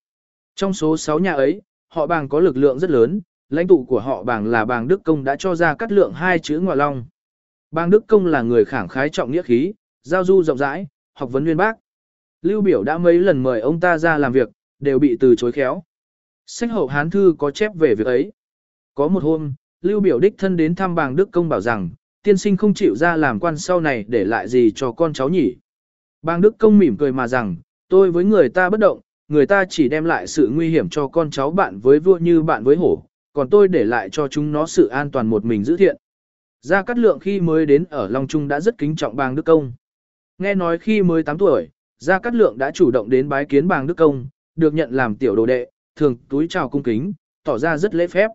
Trong 0.55 0.73
số 0.73 0.97
6 0.97 1.19
nhà 1.19 1.33
ấy, 1.33 1.61
họ 1.89 2.07
bàng 2.07 2.29
có 2.29 2.39
lực 2.39 2.57
lượng 2.57 2.79
rất 2.79 2.89
lớn, 2.89 3.21
lãnh 3.49 3.67
tụ 3.67 3.85
của 3.85 3.99
họ 3.99 4.23
bàng 4.23 4.47
là 4.47 4.65
bàng 4.65 4.87
Đức 4.87 5.01
Công 5.03 5.23
đã 5.23 5.35
cho 5.39 5.55
ra 5.55 5.75
cắt 5.75 5.91
lượng 5.91 6.13
hai 6.13 6.39
chữ 6.39 6.59
ngọa 6.59 6.75
long. 6.75 7.05
Bàng 7.71 7.89
Đức 7.89 8.07
Công 8.07 8.25
là 8.25 8.41
người 8.41 8.65
khẳng 8.65 8.87
khái 8.87 9.09
trọng 9.09 9.31
nghĩa 9.31 9.41
khí, 9.41 9.73
giao 10.03 10.23
du 10.23 10.43
rộng 10.43 10.57
rãi, 10.57 10.87
học 11.13 11.31
vấn 11.31 11.43
nguyên 11.43 11.57
bác. 11.57 11.77
Lưu 12.41 12.61
Biểu 12.61 12.83
đã 12.83 12.97
mấy 12.97 13.19
lần 13.19 13.43
mời 13.43 13.61
ông 13.61 13.79
ta 13.79 13.97
ra 13.97 14.17
làm 14.17 14.31
việc, 14.31 14.49
đều 14.79 14.99
bị 14.99 15.17
từ 15.19 15.35
chối 15.35 15.51
khéo. 15.51 15.83
Sách 16.45 16.71
hậu 16.71 16.87
Hán 16.87 17.09
Thư 17.09 17.35
có 17.37 17.51
chép 17.51 17.71
về 17.75 17.95
việc 17.95 18.07
ấy. 18.07 18.31
Có 18.95 19.07
một 19.07 19.23
hôm, 19.23 19.53
Lưu 19.81 19.99
Biểu 19.99 20.19
đích 20.19 20.33
thân 20.37 20.57
đến 20.57 20.75
thăm 20.75 20.95
bàng 20.95 21.15
Đức 21.15 21.29
Công 21.31 21.49
bảo 21.49 21.61
rằng, 21.61 21.89
tiên 22.23 22.37
sinh 22.37 22.57
không 22.57 22.73
chịu 22.73 22.95
ra 22.95 23.15
làm 23.15 23.39
quan 23.39 23.57
sau 23.57 23.81
này 23.81 24.05
để 24.07 24.25
lại 24.25 24.47
gì 24.47 24.71
cho 24.75 24.91
con 24.91 25.13
cháu 25.13 25.29
nhỉ. 25.29 25.55
Bàng 26.21 26.41
Đức 26.41 26.55
Công 26.57 26.79
mỉm 26.79 26.97
cười 26.97 27.11
mà 27.11 27.27
rằng, 27.27 27.55
tôi 27.89 28.11
với 28.11 28.23
người 28.23 28.49
ta 28.49 28.69
bất 28.69 28.79
động, 28.79 29.01
người 29.27 29.45
ta 29.45 29.65
chỉ 29.69 29.89
đem 29.89 30.05
lại 30.05 30.27
sự 30.27 30.49
nguy 30.53 30.69
hiểm 30.69 30.89
cho 30.89 31.07
con 31.07 31.31
cháu 31.31 31.51
bạn 31.51 31.79
với 31.79 31.99
vua 31.99 32.17
như 32.17 32.41
bạn 32.41 32.63
với 32.63 32.75
hổ, 32.75 33.03
còn 33.37 33.49
tôi 33.49 33.67
để 33.67 33.83
lại 33.83 34.09
cho 34.11 34.27
chúng 34.27 34.51
nó 34.51 34.65
sự 34.65 34.87
an 34.87 35.11
toàn 35.11 35.27
một 35.27 35.45
mình 35.45 35.63
giữ 35.63 35.77
thiện. 35.77 35.97
Gia 36.61 36.83
Cát 36.83 36.97
Lượng 36.97 37.19
khi 37.19 37.41
mới 37.41 37.65
đến 37.65 37.83
ở 37.89 38.07
Long 38.07 38.27
Trung 38.27 38.47
đã 38.47 38.59
rất 38.59 38.77
kính 38.77 38.95
trọng 38.95 39.15
bàng 39.15 39.35
Đức 39.35 39.45
Công. 39.45 39.73
Nghe 40.37 40.55
nói 40.55 40.77
khi 40.77 41.03
mới 41.03 41.23
8 41.23 41.37
tuổi, 41.37 41.69
Gia 41.97 42.19
Cát 42.19 42.35
Lượng 42.35 42.57
đã 42.57 42.71
chủ 42.71 42.91
động 42.91 43.09
đến 43.09 43.29
bái 43.29 43.45
kiến 43.45 43.67
bàng 43.67 43.87
Đức 43.87 43.93
Công, 43.97 44.27
được 44.55 44.73
nhận 44.73 44.91
làm 44.91 45.15
tiểu 45.15 45.35
đồ 45.35 45.45
đệ, 45.45 45.67
thường 45.95 46.15
túi 46.29 46.47
chào 46.47 46.69
cung 46.69 46.83
kính, 46.83 47.13
tỏ 47.43 47.57
ra 47.57 47.77
rất 47.77 47.95
lễ 47.95 48.07
phép. 48.07 48.27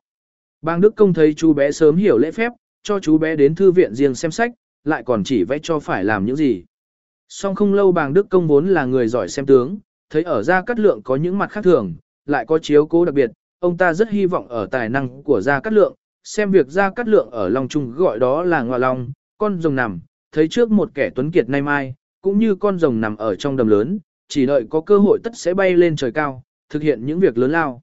Bàng 0.60 0.80
Đức 0.80 0.96
Công 0.96 1.14
thấy 1.14 1.34
chú 1.34 1.52
bé 1.52 1.72
sớm 1.72 1.96
hiểu 1.96 2.18
lễ 2.18 2.30
phép, 2.30 2.52
cho 2.82 3.00
chú 3.00 3.18
bé 3.18 3.36
đến 3.36 3.54
thư 3.54 3.72
viện 3.72 3.94
riêng 3.94 4.14
xem 4.14 4.30
sách, 4.30 4.50
lại 4.84 5.02
còn 5.06 5.24
chỉ 5.24 5.44
vẽ 5.44 5.58
cho 5.62 5.78
phải 5.78 6.04
làm 6.04 6.26
những 6.26 6.36
gì. 6.36 6.64
Song 7.28 7.54
không 7.54 7.74
lâu 7.74 7.92
bàng 7.92 8.12
Đức 8.12 8.26
Công 8.30 8.48
vốn 8.48 8.68
là 8.68 8.84
người 8.84 9.08
giỏi 9.08 9.28
xem 9.28 9.46
tướng, 9.46 9.78
thấy 10.10 10.22
ở 10.22 10.42
Gia 10.42 10.62
Cát 10.62 10.78
Lượng 10.78 11.02
có 11.02 11.16
những 11.16 11.38
mặt 11.38 11.50
khác 11.50 11.64
thường, 11.64 11.94
lại 12.26 12.44
có 12.48 12.58
chiếu 12.58 12.86
cố 12.86 13.04
đặc 13.04 13.14
biệt, 13.14 13.30
ông 13.62 13.76
ta 13.76 13.94
rất 13.94 14.10
hy 14.10 14.26
vọng 14.26 14.48
ở 14.48 14.66
tài 14.66 14.89
năng 14.89 15.22
của 15.22 15.40
Gia 15.40 15.60
Cát 15.60 15.72
Lượng, 15.72 15.94
xem 16.24 16.51
việc 16.51 16.66
Gia 16.68 16.90
Cát 16.90 17.09
Lượng 17.09 17.30
ở 17.30 17.48
Long 17.48 17.68
Trung 17.68 17.93
gọi 17.93 18.18
đó 18.18 18.43
là 18.43 18.62
ngọa 18.62 18.78
long, 18.78 19.12
con 19.39 19.60
rồng 19.60 19.74
nằm, 19.74 20.01
thấy 20.32 20.48
trước 20.48 20.70
một 20.70 20.90
kẻ 20.94 21.10
tuấn 21.14 21.30
kiệt 21.30 21.48
nay 21.48 21.62
mai, 21.62 21.94
cũng 22.20 22.39
như 22.39 22.55
con 22.55 22.78
rồng 22.78 23.01
nằm 23.01 23.16
ở 23.16 23.34
trong 23.34 23.56
đầm 23.56 23.68
lớn, 23.68 23.98
chỉ 24.28 24.47
đợi 24.47 24.66
có 24.70 24.80
cơ 24.80 24.98
hội 24.98 25.18
tất 25.22 25.30
sẽ 25.34 25.55
bay 25.55 25.76
lên 25.76 25.97
trời 25.97 26.12
cao, 26.12 26.43
thực 26.70 26.82
hiện 26.82 27.06
những 27.06 27.20
việc 27.20 27.39
lớn 27.39 27.52
lao. 27.52 27.82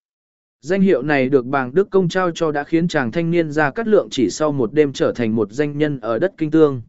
Danh 0.62 0.82
hiệu 0.82 1.02
này 1.02 1.30
được 1.30 1.46
bàng 1.46 1.74
Đức 1.74 1.90
Công 1.90 2.10
trao 2.10 2.32
cho 2.32 2.52
đã 2.52 2.64
khiến 2.64 2.88
chàng 2.88 3.12
thanh 3.12 3.32
niên 3.32 3.52
Gia 3.52 3.72
Cát 3.72 3.88
Lượng 3.88 4.08
chỉ 4.12 4.30
sau 4.30 4.52
một 4.52 4.74
đêm 4.74 4.94
trở 4.94 5.12
thành 5.12 5.36
một 5.36 5.52
danh 5.52 5.78
nhân 5.78 6.00
ở 6.00 6.20
đất 6.20 6.34
Kinh 6.38 6.52
Tương. 6.52 6.82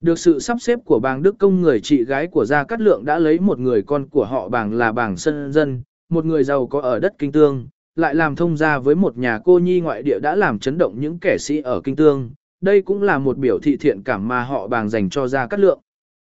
Được 0.00 0.18
sự 0.18 0.38
sắp 0.38 0.56
xếp 0.60 0.78
của 0.84 0.98
bàng 0.98 1.22
Đức 1.22 1.36
Công 1.38 1.60
người 1.60 1.80
chị 1.80 2.04
gái 2.04 2.26
của 2.26 2.44
Gia 2.44 2.64
Cát 2.64 2.80
Lượng 2.80 3.04
đã 3.04 3.18
lấy 3.18 3.38
một 3.38 3.58
người 3.58 3.82
con 3.82 4.08
của 4.08 4.24
họ 4.24 4.48
bàng 4.48 4.72
là 4.72 4.92
bàng 4.92 5.16
Sân 5.16 5.52
Dân, 5.52 5.82
một 6.08 6.24
người 6.24 6.44
giàu 6.44 6.66
có 6.66 6.80
ở 6.80 6.98
đất 6.98 7.12
Kinh 7.18 7.32
Tương, 7.32 7.68
lại 7.96 8.14
làm 8.14 8.36
thông 8.36 8.56
gia 8.56 8.78
với 8.78 8.94
một 8.94 9.18
nhà 9.18 9.40
cô 9.44 9.58
nhi 9.58 9.80
ngoại 9.80 10.02
địa 10.02 10.18
đã 10.18 10.36
làm 10.36 10.58
chấn 10.58 10.78
động 10.78 11.00
những 11.00 11.18
kẻ 11.18 11.38
sĩ 11.38 11.60
ở 11.60 11.80
Kinh 11.80 11.96
Tương. 11.96 12.30
Đây 12.60 12.82
cũng 12.82 13.02
là 13.02 13.18
một 13.18 13.38
biểu 13.38 13.58
thị 13.58 13.76
thiện 13.76 14.02
cảm 14.02 14.28
mà 14.28 14.42
họ 14.42 14.66
bàng 14.68 14.88
dành 14.88 15.10
cho 15.10 15.28
Gia 15.28 15.46
Cát 15.46 15.60
Lượng. 15.60 15.80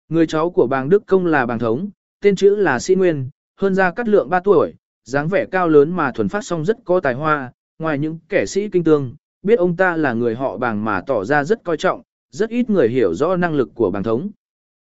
Người 0.09 0.27
cháu 0.27 0.51
của 0.51 0.67
bàng 0.67 0.89
Đức 0.89 1.03
Công 1.07 1.27
là 1.27 1.47
bàng 1.47 1.59
Thống, 1.59 1.91
tên 2.21 2.37
chữ 2.37 2.57
là 2.57 2.79
Sĩ 2.79 2.95
Nguyên, 2.95 3.31
hơn 3.57 3.75
Gia 3.75 3.91
Cát 3.91 4.09
Lượng 4.09 4.31
3 4.31 4.41
tuổi, 4.41 4.75
dáng 5.05 5.29
vẻ 5.29 5.47
cao 5.51 5.69
lớn 5.69 5.91
mà 5.91 6.13
thuần 6.13 6.29
phát 6.29 6.45
song 6.45 6.65
rất 6.65 6.77
có 6.85 7.01
tài 7.01 7.15
hoa, 7.15 7.53
ngoài 7.79 7.99
những 7.99 8.19
kẻ 8.29 8.47
sĩ 8.47 8.69
Kinh 8.69 8.85
Tương, 8.85 9.15
biết 9.43 9.59
ông 9.59 9.77
ta 9.77 9.97
là 9.97 10.13
người 10.13 10.35
họ 10.35 10.59
bàng 10.59 10.85
mà 10.85 11.01
tỏ 11.01 11.25
ra 11.25 11.45
rất 11.45 11.65
coi 11.65 11.77
trọng, 11.77 12.03
rất 12.31 12.51
ít 12.51 12.71
người 12.71 12.89
hiểu 12.89 13.15
rõ 13.15 13.37
năng 13.37 13.55
lực 13.55 13.71
của 13.75 13.91
bàng 13.91 14.03
thống. 14.03 14.31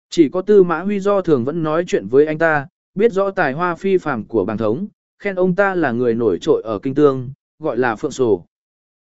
Chỉ 0.09 0.29
có 0.29 0.41
tư 0.41 0.63
mã 0.63 0.79
huy 0.79 0.99
do 0.99 1.21
thường 1.21 1.43
vẫn 1.45 1.63
nói 1.63 1.83
chuyện 1.87 2.07
với 2.07 2.25
anh 2.25 2.37
ta, 2.37 2.67
biết 2.95 3.11
rõ 3.11 3.31
tài 3.31 3.53
hoa 3.53 3.75
phi 3.75 3.97
phàm 3.97 4.25
của 4.25 4.45
bàng 4.45 4.57
thống, 4.57 4.87
khen 5.19 5.35
ông 5.35 5.55
ta 5.55 5.75
là 5.75 5.91
người 5.91 6.13
nổi 6.13 6.37
trội 6.41 6.61
ở 6.61 6.79
kinh 6.79 6.95
tương, 6.95 7.31
gọi 7.59 7.77
là 7.77 7.95
phượng 7.95 8.11
sổ. 8.11 8.45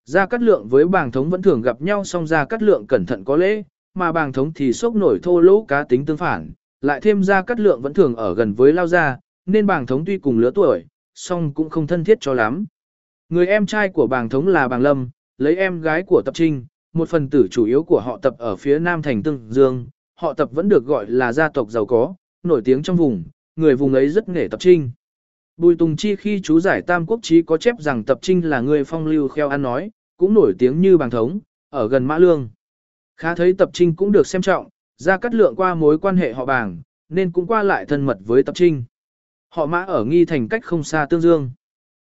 Gia 0.04 0.26
Cát 0.26 0.42
Lượng 0.42 0.68
với 0.68 0.86
bàng 0.86 1.12
thống 1.12 1.30
vẫn 1.30 1.42
thường 1.42 1.62
gặp 1.62 1.80
nhau 1.82 2.04
song 2.04 2.26
Gia 2.26 2.44
Cát 2.44 2.62
Lượng 2.62 2.86
cẩn 2.86 3.06
thận 3.06 3.24
có 3.24 3.36
lễ, 3.36 3.62
mà 3.94 4.12
bàng 4.12 4.32
thống 4.32 4.52
thì 4.54 4.72
sốc 4.72 4.94
nổi 4.94 5.18
thô 5.22 5.40
lỗ 5.40 5.64
cá 5.64 5.84
tính 5.84 6.04
tương 6.04 6.16
phản, 6.16 6.50
lại 6.80 7.00
thêm 7.00 7.22
Gia 7.22 7.42
Cát 7.42 7.60
Lượng 7.60 7.80
vẫn 7.80 7.94
thường 7.94 8.16
ở 8.16 8.34
gần 8.34 8.54
với 8.54 8.72
Lao 8.72 8.86
Gia, 8.86 9.18
nên 9.46 9.66
bàng 9.66 9.86
thống 9.86 10.04
tuy 10.04 10.18
cùng 10.18 10.38
lứa 10.38 10.50
tuổi, 10.54 10.84
song 11.14 11.54
cũng 11.54 11.70
không 11.70 11.86
thân 11.86 12.04
thiết 12.04 12.18
cho 12.20 12.34
lắm. 12.34 12.64
Người 13.28 13.46
em 13.46 13.66
trai 13.66 13.88
của 13.88 14.06
bàng 14.06 14.28
thống 14.28 14.48
là 14.48 14.68
bàng 14.68 14.82
lâm, 14.82 15.08
lấy 15.38 15.56
em 15.56 15.80
gái 15.80 16.02
của 16.02 16.22
tập 16.24 16.34
trinh, 16.34 16.66
một 16.92 17.08
phần 17.08 17.30
tử 17.30 17.48
chủ 17.50 17.64
yếu 17.64 17.82
của 17.82 18.00
họ 18.00 18.18
tập 18.22 18.34
ở 18.38 18.56
phía 18.56 18.78
nam 18.78 19.02
thành 19.02 19.22
Tương 19.22 19.40
Dương, 19.50 19.86
họ 20.14 20.34
tập 20.34 20.48
vẫn 20.52 20.68
được 20.68 20.84
gọi 20.84 21.06
là 21.06 21.32
gia 21.32 21.48
tộc 21.48 21.70
giàu 21.70 21.86
có, 21.86 22.14
nổi 22.42 22.62
tiếng 22.64 22.82
trong 22.82 22.96
vùng, 22.96 23.24
người 23.56 23.76
vùng 23.76 23.94
ấy 23.94 24.08
rất 24.08 24.28
nghề 24.28 24.48
tập 24.48 24.60
trinh. 24.60 24.90
Bùi 25.56 25.76
Tùng 25.76 25.96
Chi 25.96 26.16
khi 26.16 26.40
chú 26.40 26.60
giải 26.60 26.82
Tam 26.82 27.06
Quốc 27.06 27.20
Chí 27.22 27.42
có 27.42 27.56
chép 27.56 27.74
rằng 27.78 28.04
tập 28.04 28.18
trinh 28.22 28.50
là 28.50 28.60
người 28.60 28.84
phong 28.84 29.06
lưu 29.06 29.28
kheo 29.28 29.48
ăn 29.48 29.62
nói, 29.62 29.90
cũng 30.16 30.34
nổi 30.34 30.54
tiếng 30.58 30.80
như 30.80 30.96
bàng 30.96 31.10
thống, 31.10 31.38
ở 31.70 31.88
gần 31.88 32.04
Mã 32.04 32.18
Lương. 32.18 32.48
Khá 33.16 33.34
thấy 33.34 33.52
tập 33.52 33.70
trinh 33.72 33.96
cũng 33.96 34.12
được 34.12 34.26
xem 34.26 34.42
trọng, 34.42 34.68
ra 34.96 35.18
cắt 35.18 35.34
lượng 35.34 35.56
qua 35.56 35.74
mối 35.74 35.98
quan 35.98 36.16
hệ 36.16 36.32
họ 36.32 36.46
bàng, 36.46 36.82
nên 37.08 37.32
cũng 37.32 37.46
qua 37.46 37.62
lại 37.62 37.84
thân 37.86 38.06
mật 38.06 38.18
với 38.24 38.42
tập 38.42 38.54
trinh. 38.54 38.84
Họ 39.48 39.66
Mã 39.66 39.84
ở 39.84 40.04
nghi 40.04 40.24
thành 40.24 40.48
cách 40.48 40.64
không 40.64 40.84
xa 40.84 41.06
Tương 41.10 41.20
Dương. 41.20 41.50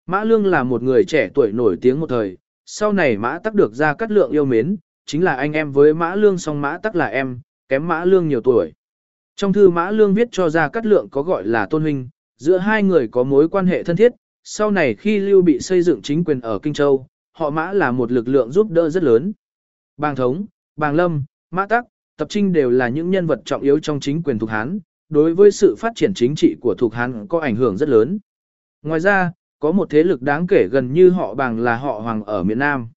Mã 0.06 0.24
Lương 0.24 0.46
là 0.46 0.62
một 0.62 0.82
người 0.82 1.04
trẻ 1.04 1.28
tuổi 1.34 1.52
nổi 1.52 1.76
tiếng 1.80 2.00
một 2.00 2.06
thời, 2.06 2.36
sau 2.66 2.92
này 2.92 3.16
mã 3.16 3.38
tắc 3.38 3.54
được 3.54 3.74
ra 3.74 3.94
cắt 3.94 4.10
lượng 4.10 4.30
yêu 4.30 4.44
mến, 4.44 4.76
chính 5.06 5.24
là 5.24 5.34
anh 5.34 5.52
em 5.52 5.72
với 5.72 5.94
mã 5.94 6.14
lương 6.14 6.38
song 6.38 6.60
mã 6.60 6.78
tắc 6.78 6.96
là 6.96 7.06
em, 7.06 7.40
kém 7.68 7.88
mã 7.88 8.04
lương 8.04 8.28
nhiều 8.28 8.40
tuổi. 8.40 8.72
Trong 9.36 9.52
thư 9.52 9.70
mã 9.70 9.90
lương 9.90 10.14
viết 10.14 10.28
cho 10.32 10.48
ra 10.48 10.68
cắt 10.68 10.86
lượng 10.86 11.08
có 11.10 11.22
gọi 11.22 11.44
là 11.44 11.66
tôn 11.66 11.82
huynh, 11.82 12.08
giữa 12.36 12.58
hai 12.58 12.82
người 12.82 13.08
có 13.08 13.22
mối 13.22 13.48
quan 13.48 13.66
hệ 13.66 13.82
thân 13.82 13.96
thiết, 13.96 14.12
sau 14.44 14.70
này 14.70 14.94
khi 14.94 15.18
lưu 15.18 15.42
bị 15.42 15.60
xây 15.60 15.82
dựng 15.82 16.02
chính 16.02 16.24
quyền 16.24 16.40
ở 16.40 16.58
Kinh 16.58 16.74
Châu, 16.74 17.06
họ 17.32 17.50
mã 17.50 17.72
là 17.72 17.90
một 17.90 18.12
lực 18.12 18.28
lượng 18.28 18.52
giúp 18.52 18.70
đỡ 18.70 18.90
rất 18.90 19.02
lớn. 19.02 19.32
Bàng 19.96 20.16
thống, 20.16 20.46
bàng 20.76 20.94
lâm, 20.94 21.24
mã 21.50 21.66
tắc, 21.66 21.84
tập 22.16 22.28
trinh 22.28 22.52
đều 22.52 22.70
là 22.70 22.88
những 22.88 23.10
nhân 23.10 23.26
vật 23.26 23.40
trọng 23.44 23.62
yếu 23.62 23.78
trong 23.78 24.00
chính 24.00 24.22
quyền 24.22 24.38
thuộc 24.38 24.50
Hán, 24.50 24.78
đối 25.08 25.34
với 25.34 25.50
sự 25.50 25.74
phát 25.78 25.92
triển 25.96 26.14
chính 26.14 26.34
trị 26.34 26.56
của 26.60 26.74
thuộc 26.78 26.94
Hán 26.94 27.26
có 27.28 27.40
ảnh 27.40 27.56
hưởng 27.56 27.76
rất 27.76 27.88
lớn. 27.88 28.18
Ngoài 28.82 29.00
ra, 29.00 29.32
có 29.58 29.72
một 29.72 29.90
thế 29.90 30.02
lực 30.02 30.22
đáng 30.22 30.46
kể 30.46 30.68
gần 30.70 30.92
như 30.92 31.10
họ 31.10 31.34
bằng 31.34 31.60
là 31.60 31.76
họ 31.76 31.98
Hoàng 31.98 32.24
ở 32.24 32.42
miền 32.42 32.58
Nam. 32.58 32.88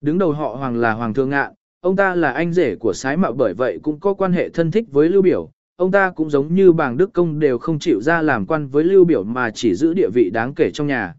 Đứng 0.00 0.18
đầu 0.18 0.32
họ 0.32 0.54
Hoàng 0.54 0.76
là 0.76 0.92
Hoàng 0.92 1.14
Thương 1.14 1.30
Ngạn, 1.30 1.52
ông 1.80 1.96
ta 1.96 2.14
là 2.14 2.32
anh 2.32 2.52
rể 2.52 2.76
của 2.76 2.92
Sái 2.92 3.16
Mạo 3.16 3.32
bởi 3.32 3.54
vậy 3.54 3.78
cũng 3.82 4.00
có 4.00 4.14
quan 4.14 4.32
hệ 4.32 4.48
thân 4.48 4.70
thích 4.70 4.84
với 4.90 5.08
Lưu 5.08 5.22
Biểu. 5.22 5.50
Ông 5.80 5.90
ta 5.90 6.10
cũng 6.10 6.30
giống 6.30 6.54
như 6.54 6.72
bàng 6.72 6.96
Đức 6.96 7.12
Công 7.12 7.38
đều 7.38 7.58
không 7.58 7.78
chịu 7.78 8.00
ra 8.00 8.22
làm 8.22 8.46
quan 8.46 8.68
với 8.68 8.84
Lưu 8.84 9.04
Biểu 9.04 9.24
mà 9.24 9.50
chỉ 9.50 9.74
giữ 9.74 9.94
địa 9.94 10.08
vị 10.14 10.30
đáng 10.30 10.54
kể 10.54 10.70
trong 10.70 10.86
nhà. 10.86 11.14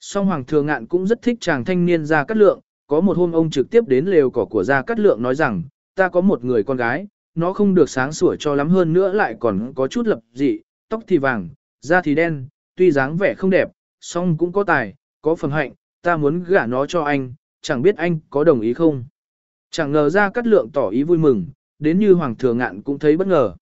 Song 0.00 0.26
Hoàng 0.26 0.44
Thừa 0.44 0.62
Ngạn 0.62 0.86
cũng 0.86 1.06
rất 1.06 1.22
thích 1.22 1.38
chàng 1.40 1.64
thanh 1.64 1.86
niên 1.86 2.04
Gia 2.04 2.24
Cát 2.24 2.36
Lượng, 2.36 2.60
có 2.86 3.00
một 3.00 3.16
hôm 3.16 3.32
ông 3.32 3.50
trực 3.50 3.70
tiếp 3.70 3.88
đến 3.88 4.06
lều 4.06 4.30
cỏ 4.30 4.44
của 4.44 4.64
Gia 4.64 4.82
Cát 4.82 5.00
Lượng 5.00 5.22
nói 5.22 5.34
rằng, 5.34 5.62
ta 5.94 6.08
có 6.08 6.20
một 6.20 6.44
người 6.44 6.62
con 6.62 6.76
gái, 6.76 7.06
nó 7.34 7.52
không 7.52 7.74
được 7.74 7.90
sáng 7.90 8.12
sủa 8.12 8.36
cho 8.36 8.54
lắm 8.54 8.68
hơn 8.68 8.92
nữa 8.92 9.12
lại 9.12 9.36
còn 9.40 9.72
có 9.74 9.88
chút 9.88 10.06
lập 10.06 10.20
dị, 10.32 10.60
tóc 10.88 11.02
thì 11.06 11.18
vàng, 11.18 11.48
da 11.80 12.02
thì 12.02 12.14
đen, 12.14 12.46
tuy 12.76 12.90
dáng 12.90 13.16
vẻ 13.16 13.34
không 13.34 13.50
đẹp, 13.50 13.68
song 14.00 14.36
cũng 14.38 14.52
có 14.52 14.64
tài, 14.64 14.94
có 15.22 15.34
phần 15.34 15.50
hạnh, 15.50 15.72
ta 16.02 16.16
muốn 16.16 16.44
gả 16.44 16.66
nó 16.66 16.86
cho 16.86 17.02
anh, 17.02 17.32
chẳng 17.62 17.82
biết 17.82 17.96
anh 17.96 18.18
có 18.30 18.44
đồng 18.44 18.60
ý 18.60 18.74
không. 18.74 19.04
Chẳng 19.70 19.92
ngờ 19.92 20.10
Gia 20.10 20.30
Cát 20.30 20.46
lượng 20.46 20.70
tỏ 20.72 20.88
ý 20.88 21.02
vui 21.02 21.18
mừng, 21.18 21.46
đến 21.78 21.98
như 21.98 22.12
Hoàng 22.12 22.36
thừa 22.36 22.54
ngạn 22.54 22.82
cũng 22.82 22.98
thấy 22.98 23.16
bất 23.16 23.26
ngờ. 23.26 23.54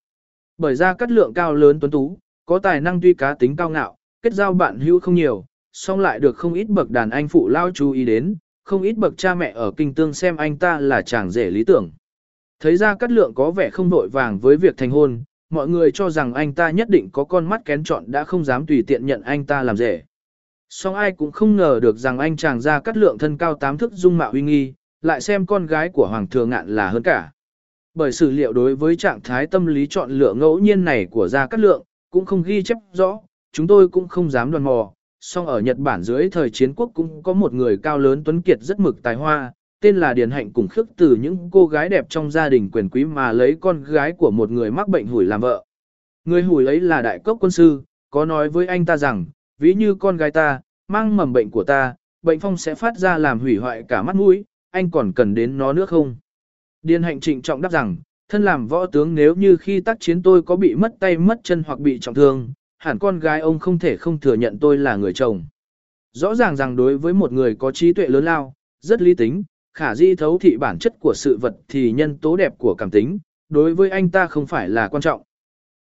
Bởi 0.59 0.75
ra 0.75 0.95
cắt 0.95 1.11
lượng 1.11 1.35
cao 1.35 1.55
lớn 1.55 1.81
tuấn 1.81 1.91
tú, 1.91 2.19
có 2.47 2.59
tài 2.59 2.81
năng 2.81 3.01
tuy 3.01 3.15
cá 3.15 3.35
tính 3.35 3.57
cao 3.57 3.71
ngạo, 3.71 3.97
kết 4.23 4.33
giao 4.33 4.53
bạn 4.53 4.81
hữu 4.81 5.01
không 5.01 5.15
nhiều, 5.15 5.45
song 5.73 6.01
lại 6.01 6.21
được 6.21 6.37
không 6.37 6.55
ít 6.55 6.69
bậc 6.69 6.91
đàn 6.91 7.11
anh 7.11 7.29
phụ 7.29 7.49
lao 7.49 7.71
chú 7.71 7.91
ý 7.91 8.05
đến, 8.05 8.37
không 8.65 8.83
ít 8.83 8.97
bậc 8.97 9.17
cha 9.17 9.35
mẹ 9.35 9.53
ở 9.55 9.73
kinh 9.77 9.95
tương 9.95 10.15
xem 10.15 10.37
anh 10.37 10.57
ta 10.57 10.81
là 10.81 11.03
chàng 11.03 11.31
rể 11.31 11.51
lý 11.51 11.65
tưởng. 11.65 11.91
Thấy 12.61 12.77
ra 12.77 12.95
cắt 12.95 13.11
lượng 13.11 13.35
có 13.35 13.51
vẻ 13.51 13.71
không 13.71 13.91
đội 13.91 14.09
vàng 14.09 14.39
với 14.39 14.57
việc 14.57 14.77
thành 14.77 14.91
hôn, 14.91 15.23
mọi 15.51 15.69
người 15.69 15.91
cho 15.91 16.11
rằng 16.11 16.35
anh 16.35 16.55
ta 16.55 16.71
nhất 16.71 16.89
định 16.91 17.09
có 17.13 17.25
con 17.25 17.47
mắt 17.47 17.65
kén 17.65 17.85
chọn 17.85 18.05
đã 18.07 18.25
không 18.25 18.45
dám 18.45 18.67
tùy 18.67 18.85
tiện 18.87 19.07
nhận 19.07 19.23
anh 19.23 19.45
ta 19.45 19.63
làm 19.63 19.77
rể. 19.77 20.03
Song 20.69 20.95
ai 20.95 21.13
cũng 21.13 21.33
không 21.33 21.57
ngờ 21.57 21.81
được 21.83 21.97
rằng 21.97 22.19
anh 22.19 22.37
chàng 22.37 22.61
ra 22.61 22.81
cắt 22.81 22.97
lượng 22.97 23.19
thân 23.19 23.39
cao 23.39 23.55
tám 23.55 23.79
thước 23.79 23.93
dung 23.93 24.19
mạo 24.19 24.31
uy 24.31 24.43
nghi, 24.43 24.75
lại 25.03 25.21
xem 25.21 25.47
con 25.47 25.67
gái 25.67 25.89
của 25.89 26.07
Hoàng 26.07 26.27
thượng 26.27 26.51
ngạn 26.51 26.69
là 26.69 26.91
hơn 26.91 27.03
cả. 27.03 27.31
Bởi 27.99 28.13
sử 28.13 28.31
liệu 28.31 28.53
đối 28.53 28.77
với 28.77 28.97
trạng 28.97 29.21
thái 29.21 29.47
tâm 29.47 29.67
lý 29.67 29.87
chọn 29.87 30.11
lựa 30.11 30.35
ngẫu 30.35 30.59
nhiên 30.59 30.85
này 30.85 31.07
của 31.11 31.29
Gia 31.29 31.47
Cát 31.47 31.61
Lượng, 31.61 31.83
cũng 32.11 32.25
không 32.25 32.43
ghi 32.43 32.63
chép 32.63 32.77
rõ, 32.93 33.21
chúng 33.53 33.67
tôi 33.67 33.89
cũng 33.89 34.09
không 34.09 34.31
dám 34.31 34.51
đoán 34.51 34.65
mò. 34.65 34.93
Song 35.21 35.47
ở 35.47 35.61
Nhật 35.61 35.79
Bản 35.79 36.03
dưới 36.03 36.31
thời 36.31 36.51
chiến 36.51 36.75
quốc 36.75 36.91
cũng 36.95 37.23
có 37.23 37.33
một 37.33 37.53
người 37.53 37.77
cao 37.77 37.99
lớn 37.99 38.23
tuấn 38.25 38.43
kiệt 38.43 38.61
rất 38.61 38.81
mực 38.81 39.03
tài 39.03 39.15
hoa, 39.15 39.53
tên 39.81 39.97
là 39.97 40.15
Điền 40.15 40.31
Hạnh 40.31 40.51
cùng 40.53 40.69
khước 40.69 40.89
từ 40.97 41.17
những 41.21 41.49
cô 41.53 41.67
gái 41.67 41.89
đẹp 41.89 42.07
trong 42.09 42.31
gia 42.31 42.49
đình 42.49 42.71
quyền 42.71 42.89
quý 42.89 43.05
mà 43.05 43.33
lấy 43.33 43.57
con 43.61 43.85
gái 43.85 44.13
của 44.13 44.31
một 44.31 44.51
người 44.51 44.71
mắc 44.71 44.89
bệnh 44.89 45.07
hủi 45.07 45.25
làm 45.25 45.41
vợ. 45.41 45.65
Người 46.25 46.43
hủi 46.43 46.67
ấy 46.67 46.81
là 46.81 47.03
đại 47.03 47.19
cốc 47.19 47.39
quân 47.41 47.51
sư, 47.51 47.83
có 48.11 48.25
nói 48.25 48.49
với 48.49 48.67
anh 48.67 48.85
ta 48.85 48.97
rằng, 48.97 49.27
ví 49.59 49.75
như 49.75 49.95
con 49.95 50.17
gái 50.17 50.31
ta, 50.31 50.61
mang 50.89 51.17
mầm 51.17 51.33
bệnh 51.33 51.51
của 51.51 51.65
ta, 51.65 51.95
bệnh 52.23 52.41
phong 52.41 52.57
sẽ 52.57 52.75
phát 52.75 52.97
ra 52.97 53.19
làm 53.19 53.41
hủy 53.41 53.57
hoại 53.57 53.83
cả 53.89 54.03
mắt 54.03 54.17
mũi, 54.17 54.45
anh 54.71 54.91
còn 54.91 55.13
cần 55.13 55.35
đến 55.35 55.59
nó 55.59 55.73
nữa 55.73 55.87
không? 55.87 56.17
Điền 56.89 57.03
hạnh 57.03 57.21
trịnh 57.21 57.43
trọng 57.43 57.63
đáp 57.63 57.73
rằng, 57.73 57.97
thân 58.29 58.43
làm 58.43 58.69
võ 58.69 58.87
tướng 58.87 59.15
nếu 59.15 59.35
như 59.35 59.57
khi 59.57 59.81
tác 59.81 60.01
chiến 60.01 60.23
tôi 60.23 60.43
có 60.43 60.57
bị 60.57 60.75
mất 60.75 60.95
tay 61.01 61.19
mất 61.19 61.41
chân 61.43 61.63
hoặc 61.67 61.79
bị 61.79 61.99
trọng 61.99 62.15
thương, 62.15 62.53
hẳn 62.79 62.99
con 62.99 63.19
gái 63.19 63.41
ông 63.41 63.59
không 63.59 63.79
thể 63.79 63.97
không 63.97 64.21
thừa 64.21 64.35
nhận 64.35 64.59
tôi 64.59 64.79
là 64.79 64.97
người 64.97 65.13
chồng. 65.13 65.45
Rõ 66.13 66.35
ràng 66.35 66.57
rằng 66.57 66.77
đối 66.77 66.99
với 66.99 67.13
một 67.13 67.33
người 67.33 67.55
có 67.55 67.73
trí 67.73 67.93
tuệ 67.93 68.07
lớn 68.07 68.25
lao, 68.25 68.55
rất 68.81 69.03
lý 69.03 69.15
tính, 69.15 69.45
khả 69.75 69.95
di 69.95 70.15
thấu 70.15 70.39
thị 70.39 70.57
bản 70.57 70.79
chất 70.79 70.95
của 71.01 71.15
sự 71.15 71.37
vật 71.37 71.57
thì 71.69 71.93
nhân 71.93 72.19
tố 72.19 72.37
đẹp 72.37 72.53
của 72.59 72.75
cảm 72.79 72.91
tính, 72.91 73.19
đối 73.49 73.75
với 73.75 73.91
anh 73.91 74.11
ta 74.11 74.27
không 74.27 74.47
phải 74.47 74.69
là 74.69 74.89
quan 74.89 75.01
trọng. 75.01 75.23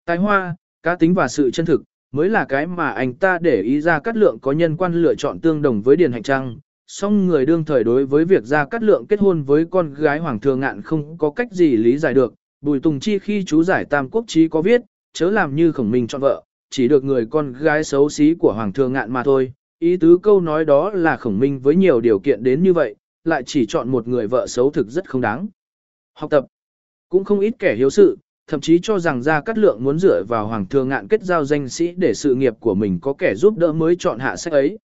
Tài 0.06 0.16
hoa, 0.16 0.56
cá 0.82 0.94
tính 0.94 1.14
và 1.14 1.28
sự 1.28 1.50
chân 1.50 1.66
thực, 1.66 1.82
mới 2.12 2.28
là 2.28 2.44
cái 2.44 2.66
mà 2.66 2.90
anh 2.90 3.14
ta 3.14 3.38
để 3.38 3.62
ý 3.62 3.80
ra 3.80 4.00
cắt 4.00 4.16
lượng 4.16 4.38
có 4.42 4.52
nhân 4.52 4.76
quan 4.76 4.92
lựa 4.92 5.14
chọn 5.14 5.40
tương 5.40 5.62
đồng 5.62 5.82
với 5.82 5.96
Điền 5.96 6.12
Hạnh 6.12 6.22
Trăng. 6.22 6.58
Song 6.90 7.26
người 7.26 7.46
đương 7.46 7.64
thời 7.64 7.84
đối 7.84 8.06
với 8.06 8.24
việc 8.24 8.44
ra 8.44 8.64
cắt 8.64 8.82
lượng 8.82 9.06
kết 9.08 9.20
hôn 9.20 9.42
với 9.42 9.64
con 9.70 9.94
gái 9.94 10.18
Hoàng 10.18 10.40
Thường 10.40 10.60
Ngạn 10.60 10.82
không 10.82 11.18
có 11.18 11.30
cách 11.30 11.52
gì 11.52 11.76
lý 11.76 11.98
giải 11.98 12.14
được. 12.14 12.34
Bùi 12.60 12.80
Tùng 12.80 13.00
Chi 13.00 13.18
khi 13.18 13.44
chú 13.44 13.62
giải 13.62 13.84
Tam 13.84 14.10
Quốc 14.10 14.24
Chí 14.28 14.48
có 14.48 14.62
viết, 14.62 14.80
chớ 15.12 15.30
làm 15.30 15.54
như 15.54 15.72
khổng 15.72 15.90
minh 15.90 16.06
chọn 16.06 16.20
vợ, 16.20 16.42
chỉ 16.70 16.88
được 16.88 17.04
người 17.04 17.26
con 17.30 17.52
gái 17.52 17.84
xấu 17.84 18.08
xí 18.08 18.34
của 18.34 18.52
Hoàng 18.52 18.72
Thường 18.72 18.92
Ngạn 18.92 19.12
mà 19.12 19.22
thôi. 19.22 19.52
Ý 19.78 19.96
tứ 19.96 20.18
câu 20.22 20.40
nói 20.40 20.64
đó 20.64 20.90
là 20.90 21.16
khổng 21.16 21.38
minh 21.38 21.60
với 21.60 21.76
nhiều 21.76 22.00
điều 22.00 22.18
kiện 22.18 22.42
đến 22.42 22.62
như 22.62 22.72
vậy, 22.72 22.94
lại 23.24 23.42
chỉ 23.46 23.66
chọn 23.66 23.88
một 23.88 24.08
người 24.08 24.26
vợ 24.26 24.46
xấu 24.46 24.70
thực 24.70 24.88
rất 24.88 25.08
không 25.08 25.20
đáng. 25.20 25.48
Học 26.14 26.30
tập, 26.30 26.46
cũng 27.08 27.24
không 27.24 27.40
ít 27.40 27.54
kẻ 27.58 27.74
hiếu 27.74 27.90
sự, 27.90 28.18
thậm 28.46 28.60
chí 28.60 28.78
cho 28.82 28.98
rằng 28.98 29.22
Gia 29.22 29.40
Cát 29.40 29.58
Lượng 29.58 29.84
muốn 29.84 29.98
dựa 29.98 30.24
vào 30.28 30.46
Hoàng 30.46 30.66
Thừa 30.66 30.84
Ngạn 30.84 31.08
kết 31.08 31.22
giao 31.22 31.44
danh 31.44 31.68
sĩ 31.68 31.92
để 31.96 32.14
sự 32.14 32.34
nghiệp 32.34 32.54
của 32.60 32.74
mình 32.74 32.98
có 33.02 33.12
kẻ 33.12 33.34
giúp 33.34 33.56
đỡ 33.56 33.72
mới 33.72 33.96
chọn 33.96 34.18
hạ 34.18 34.36
sách 34.36 34.52
ấy. 34.52 34.78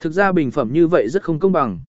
Thực 0.00 0.12
ra 0.12 0.32
bình 0.32 0.50
phẩm 0.50 0.72
như 0.72 0.86
vậy 0.86 1.08
rất 1.08 1.22
không 1.22 1.38
công 1.38 1.52
bằng. 1.52 1.80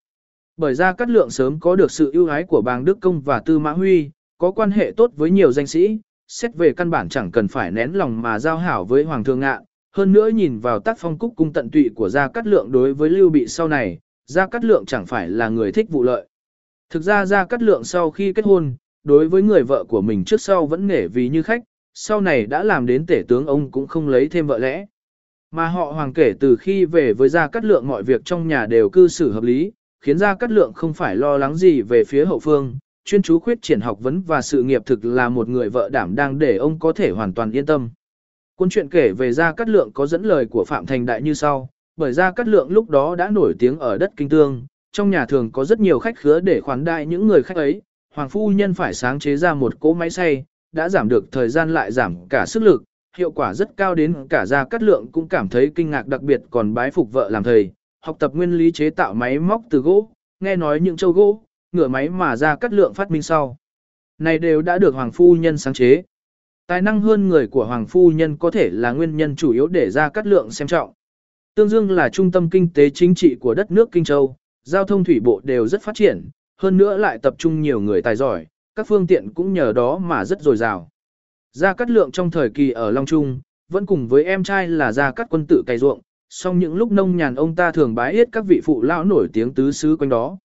Bởi 0.56 0.74
Ra 0.74 0.92
Cát 0.92 1.10
Lượng 1.10 1.30
sớm 1.30 1.60
có 1.60 1.76
được 1.76 1.90
sự 1.90 2.10
ưu 2.12 2.26
ái 2.26 2.44
của 2.44 2.62
bàng 2.62 2.84
Đức 2.84 2.98
Công 3.00 3.20
và 3.20 3.40
Tư 3.40 3.58
Mã 3.58 3.72
Huy, 3.72 4.10
có 4.38 4.50
quan 4.50 4.70
hệ 4.70 4.92
tốt 4.96 5.10
với 5.16 5.30
nhiều 5.30 5.52
danh 5.52 5.66
sĩ, 5.66 5.98
xét 6.28 6.54
về 6.54 6.72
căn 6.72 6.90
bản 6.90 7.08
chẳng 7.08 7.30
cần 7.30 7.48
phải 7.48 7.70
nén 7.70 7.92
lòng 7.92 8.22
mà 8.22 8.38
giao 8.38 8.58
hảo 8.58 8.84
với 8.84 9.04
Hoàng 9.04 9.24
Thượng 9.24 9.40
Ngạn. 9.40 9.62
Hơn 9.92 10.12
nữa 10.12 10.28
nhìn 10.28 10.58
vào 10.58 10.80
tác 10.80 10.98
phong 10.98 11.18
cúc 11.18 11.32
cung 11.36 11.52
tận 11.52 11.70
tụy 11.70 11.90
của 11.94 12.08
Gia 12.08 12.28
Cát 12.28 12.46
Lượng 12.46 12.72
đối 12.72 12.94
với 12.94 13.10
Lưu 13.10 13.30
Bị 13.30 13.46
sau 13.46 13.68
này, 13.68 13.98
Gia 14.26 14.46
Cát 14.46 14.64
Lượng 14.64 14.86
chẳng 14.86 15.06
phải 15.06 15.28
là 15.28 15.48
người 15.48 15.72
thích 15.72 15.90
vụ 15.90 16.02
lợi. 16.02 16.28
Thực 16.90 17.02
ra 17.02 17.26
Gia 17.26 17.44
Cát 17.44 17.62
Lượng 17.62 17.84
sau 17.84 18.10
khi 18.10 18.32
kết 18.32 18.44
hôn, 18.44 18.74
đối 19.04 19.28
với 19.28 19.42
người 19.42 19.62
vợ 19.62 19.84
của 19.84 20.00
mình 20.00 20.24
trước 20.24 20.40
sau 20.40 20.66
vẫn 20.66 20.86
nể 20.86 21.08
vì 21.08 21.28
như 21.28 21.42
khách, 21.42 21.62
sau 21.94 22.20
này 22.20 22.46
đã 22.46 22.62
làm 22.62 22.86
đến 22.86 23.06
tể 23.06 23.22
tướng 23.28 23.46
ông 23.46 23.70
cũng 23.70 23.86
không 23.86 24.08
lấy 24.08 24.28
thêm 24.28 24.46
vợ 24.46 24.58
lẽ. 24.58 24.86
Mà 25.50 25.68
họ 25.68 25.92
hoàng 25.92 26.12
kể 26.12 26.34
từ 26.40 26.56
khi 26.56 26.84
về 26.84 27.12
với 27.12 27.28
Gia 27.28 27.48
Cát 27.48 27.64
Lượng 27.64 27.88
mọi 27.88 28.02
việc 28.02 28.24
trong 28.24 28.48
nhà 28.48 28.66
đều 28.66 28.90
cư 28.90 29.08
xử 29.08 29.32
hợp 29.32 29.42
lý, 29.42 29.72
khiến 30.00 30.18
Gia 30.18 30.34
Cát 30.34 30.50
Lượng 30.50 30.72
không 30.72 30.92
phải 30.92 31.16
lo 31.16 31.38
lắng 31.38 31.54
gì 31.54 31.82
về 31.82 32.04
phía 32.04 32.24
hậu 32.24 32.38
phương, 32.38 32.78
chuyên 33.04 33.22
chú 33.22 33.38
khuyết 33.38 33.62
triển 33.62 33.80
học 33.80 33.98
vấn 34.00 34.20
và 34.20 34.42
sự 34.42 34.62
nghiệp 34.62 34.82
thực 34.86 35.04
là 35.04 35.28
một 35.28 35.48
người 35.48 35.68
vợ 35.68 35.88
đảm 35.88 36.14
đang 36.14 36.38
để 36.38 36.56
ông 36.56 36.78
có 36.78 36.92
thể 36.92 37.10
hoàn 37.10 37.32
toàn 37.32 37.50
yên 37.50 37.66
tâm. 37.66 37.90
Cuốn 38.56 38.68
truyện 38.68 38.88
kể 38.88 39.12
về 39.12 39.32
Gia 39.32 39.52
Cát 39.52 39.68
Lượng 39.68 39.90
có 39.92 40.06
dẫn 40.06 40.22
lời 40.22 40.46
của 40.46 40.64
Phạm 40.64 40.86
Thành 40.86 41.06
Đại 41.06 41.22
như 41.22 41.34
sau, 41.34 41.68
bởi 41.96 42.12
Gia 42.12 42.30
Cát 42.30 42.48
Lượng 42.48 42.70
lúc 42.70 42.90
đó 42.90 43.14
đã 43.16 43.30
nổi 43.30 43.54
tiếng 43.58 43.78
ở 43.78 43.98
đất 43.98 44.10
Kinh 44.16 44.28
Tương, 44.28 44.66
trong 44.92 45.10
nhà 45.10 45.26
thường 45.26 45.52
có 45.52 45.64
rất 45.64 45.80
nhiều 45.80 45.98
khách 45.98 46.18
khứa 46.18 46.40
để 46.40 46.60
khoản 46.60 46.84
đại 46.84 47.06
những 47.06 47.26
người 47.26 47.42
khách 47.42 47.56
ấy, 47.56 47.82
Hoàng 48.14 48.28
phu 48.28 48.48
nhân 48.48 48.74
phải 48.74 48.94
sáng 48.94 49.18
chế 49.18 49.36
ra 49.36 49.54
một 49.54 49.80
cỗ 49.80 49.94
máy 49.94 50.10
xay, 50.10 50.44
đã 50.72 50.88
giảm 50.88 51.08
được 51.08 51.32
thời 51.32 51.48
gian 51.48 51.74
lại 51.74 51.92
giảm 51.92 52.28
cả 52.28 52.46
sức 52.46 52.62
lực, 52.62 52.82
hiệu 53.16 53.30
quả 53.30 53.54
rất 53.54 53.76
cao 53.76 53.94
đến 53.94 54.26
cả 54.30 54.46
gia 54.46 54.64
cát 54.64 54.82
lượng 54.82 55.06
cũng 55.12 55.28
cảm 55.28 55.48
thấy 55.48 55.72
kinh 55.74 55.90
ngạc 55.90 56.06
đặc 56.06 56.22
biệt 56.22 56.40
còn 56.50 56.74
bái 56.74 56.90
phục 56.90 57.12
vợ 57.12 57.28
làm 57.30 57.42
thầy, 57.42 57.72
học 58.00 58.16
tập 58.18 58.34
nguyên 58.34 58.58
lý 58.58 58.72
chế 58.72 58.90
tạo 58.90 59.14
máy 59.14 59.38
móc 59.38 59.62
từ 59.70 59.78
gỗ, 59.78 60.10
nghe 60.40 60.56
nói 60.56 60.80
những 60.80 60.96
châu 60.96 61.12
gỗ, 61.12 61.42
ngựa 61.72 61.88
máy 61.88 62.08
mà 62.08 62.36
gia 62.36 62.56
cát 62.56 62.72
lượng 62.72 62.94
phát 62.94 63.10
minh 63.10 63.22
sau. 63.22 63.56
Này 64.18 64.38
đều 64.38 64.62
đã 64.62 64.78
được 64.78 64.94
Hoàng 64.94 65.12
phu 65.12 65.36
nhân 65.36 65.58
sáng 65.58 65.74
chế. 65.74 66.02
Tài 66.66 66.82
năng 66.82 67.00
hơn 67.00 67.28
người 67.28 67.46
của 67.46 67.64
Hoàng 67.64 67.86
phu 67.86 68.10
nhân 68.10 68.36
có 68.36 68.50
thể 68.50 68.70
là 68.72 68.92
nguyên 68.92 69.16
nhân 69.16 69.36
chủ 69.36 69.52
yếu 69.52 69.66
để 69.66 69.90
gia 69.90 70.08
cát 70.08 70.26
lượng 70.26 70.50
xem 70.50 70.68
trọng. 70.68 70.92
Tương 71.54 71.68
Dương 71.68 71.90
là 71.90 72.08
trung 72.08 72.30
tâm 72.30 72.50
kinh 72.50 72.68
tế 72.74 72.90
chính 72.90 73.14
trị 73.14 73.36
của 73.40 73.54
đất 73.54 73.70
nước 73.70 73.88
Kinh 73.92 74.04
Châu, 74.04 74.36
giao 74.62 74.84
thông 74.84 75.04
thủy 75.04 75.20
bộ 75.20 75.40
đều 75.44 75.68
rất 75.68 75.82
phát 75.82 75.94
triển, 75.94 76.28
hơn 76.60 76.76
nữa 76.76 76.96
lại 76.96 77.18
tập 77.18 77.34
trung 77.38 77.62
nhiều 77.62 77.80
người 77.80 78.02
tài 78.02 78.16
giỏi, 78.16 78.46
các 78.74 78.86
phương 78.88 79.06
tiện 79.06 79.34
cũng 79.34 79.52
nhờ 79.52 79.72
đó 79.72 79.98
mà 79.98 80.24
rất 80.24 80.40
dồi 80.40 80.56
dào. 80.56 80.88
Gia 81.56 81.74
Cát 81.74 81.90
Lượng 81.90 82.10
trong 82.10 82.30
thời 82.30 82.50
kỳ 82.50 82.70
ở 82.70 82.90
Long 82.90 83.06
Trung, 83.06 83.40
vẫn 83.68 83.86
cùng 83.86 84.08
với 84.08 84.24
em 84.24 84.42
trai 84.42 84.68
là 84.68 84.92
Gia 84.92 85.10
Cát 85.10 85.26
quân 85.30 85.46
tự 85.48 85.62
cày 85.66 85.78
ruộng, 85.78 86.00
song 86.28 86.58
những 86.58 86.74
lúc 86.74 86.92
nông 86.92 87.16
nhàn 87.16 87.34
ông 87.34 87.54
ta 87.54 87.72
thường 87.72 87.94
bái 87.94 88.12
yết 88.12 88.28
các 88.32 88.44
vị 88.46 88.60
phụ 88.64 88.82
lão 88.82 89.04
nổi 89.04 89.28
tiếng 89.32 89.54
tứ 89.54 89.72
xứ 89.72 89.96
quanh 89.96 90.10
đó. 90.10 90.38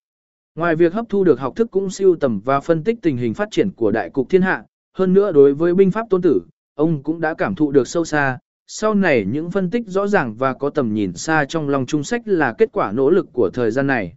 Ngoài 0.55 0.75
việc 0.75 0.93
hấp 0.93 1.05
thu 1.09 1.23
được 1.23 1.39
học 1.39 1.55
thức 1.55 1.71
cũng 1.71 1.89
siêu 1.89 2.15
tầm 2.15 2.41
và 2.45 2.59
phân 2.59 2.83
tích 2.83 2.97
tình 3.01 3.17
hình 3.17 3.33
phát 3.33 3.47
triển 3.51 3.71
của 3.71 3.91
đại 3.91 4.09
cục 4.09 4.29
thiên 4.29 4.41
hạ, 4.41 4.63
hơn 4.97 5.13
nữa 5.13 5.31
đối 5.31 5.53
với 5.53 5.73
binh 5.73 5.91
pháp 5.91 6.09
tôn 6.09 6.21
tử, 6.21 6.41
ông 6.75 7.03
cũng 7.03 7.21
đã 7.21 7.33
cảm 7.33 7.55
thụ 7.55 7.71
được 7.71 7.87
sâu 7.87 8.05
xa. 8.05 8.39
Sau 8.67 8.93
này 8.93 9.25
những 9.31 9.51
phân 9.51 9.69
tích 9.69 9.87
rõ 9.87 10.07
ràng 10.07 10.35
và 10.35 10.53
có 10.53 10.69
tầm 10.69 10.93
nhìn 10.93 11.13
xa 11.13 11.45
trong 11.45 11.69
lòng 11.69 11.85
trung 11.85 12.03
sách 12.03 12.21
là 12.25 12.53
kết 12.57 12.69
quả 12.73 12.91
nỗ 12.91 13.09
lực 13.09 13.27
của 13.33 13.49
thời 13.53 13.71
gian 13.71 13.87
này. 13.87 14.15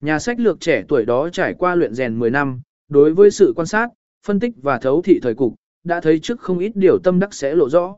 Nhà 0.00 0.18
sách 0.18 0.40
lược 0.40 0.60
trẻ 0.60 0.82
tuổi 0.88 1.04
đó 1.04 1.28
trải 1.28 1.54
qua 1.54 1.74
luyện 1.74 1.94
rèn 1.94 2.18
10 2.18 2.30
năm, 2.30 2.60
đối 2.88 3.14
với 3.14 3.30
sự 3.30 3.52
quan 3.56 3.66
sát, 3.66 3.88
phân 4.26 4.40
tích 4.40 4.52
và 4.62 4.78
thấu 4.78 5.02
thị 5.02 5.20
thời 5.22 5.34
cục, 5.34 5.54
đã 5.84 6.00
thấy 6.00 6.18
trước 6.18 6.40
không 6.40 6.58
ít 6.58 6.72
điều 6.74 6.98
tâm 6.98 7.18
đắc 7.18 7.34
sẽ 7.34 7.54
lộ 7.54 7.68
rõ. 7.68 7.96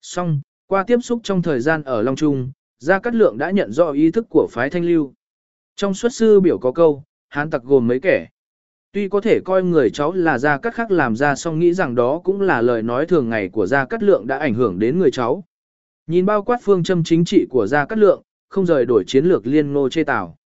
Song, 0.00 0.40
qua 0.66 0.84
tiếp 0.86 0.98
xúc 1.02 1.20
trong 1.22 1.42
thời 1.42 1.60
gian 1.60 1.82
ở 1.82 2.02
Long 2.02 2.16
Trung, 2.16 2.52
Gia 2.78 2.98
Cát 2.98 3.14
Lượng 3.14 3.38
đã 3.38 3.50
nhận 3.50 3.72
rõ 3.72 3.90
ý 3.90 4.10
thức 4.10 4.26
của 4.30 4.48
phái 4.50 4.70
thanh 4.70 4.84
lưu. 4.84 5.12
Trong 5.76 5.94
xuất 5.94 6.12
sư 6.12 6.40
biểu 6.40 6.58
có 6.58 6.72
câu, 6.72 7.04
hán 7.28 7.50
tặc 7.50 7.62
gồm 7.62 7.86
mấy 7.86 8.00
kẻ. 8.00 8.28
Tuy 8.92 9.08
có 9.08 9.20
thể 9.20 9.40
coi 9.44 9.62
người 9.62 9.90
cháu 9.90 10.12
là 10.12 10.38
Gia 10.38 10.58
Cát 10.58 10.74
khác 10.74 10.90
làm 10.90 11.16
ra 11.16 11.34
song 11.34 11.58
nghĩ 11.58 11.72
rằng 11.72 11.94
đó 11.94 12.20
cũng 12.24 12.40
là 12.40 12.60
lời 12.60 12.82
nói 12.82 13.06
thường 13.06 13.28
ngày 13.28 13.48
của 13.48 13.66
Gia 13.66 13.84
Cát 13.84 14.02
Lượng 14.02 14.26
đã 14.26 14.38
ảnh 14.38 14.54
hưởng 14.54 14.78
đến 14.78 14.98
người 14.98 15.10
cháu. 15.10 15.44
Nhìn 16.06 16.26
bao 16.26 16.42
quát 16.42 16.58
phương 16.62 16.82
châm 16.82 17.04
chính 17.04 17.24
trị 17.24 17.46
của 17.50 17.66
Gia 17.66 17.86
Cát 17.86 17.98
Lượng, 17.98 18.22
không 18.48 18.66
rời 18.66 18.84
đổi 18.84 19.04
chiến 19.06 19.24
lược 19.24 19.46
liên 19.46 19.72
ngô 19.72 19.88
chê 19.88 20.04
tảo. 20.04 20.36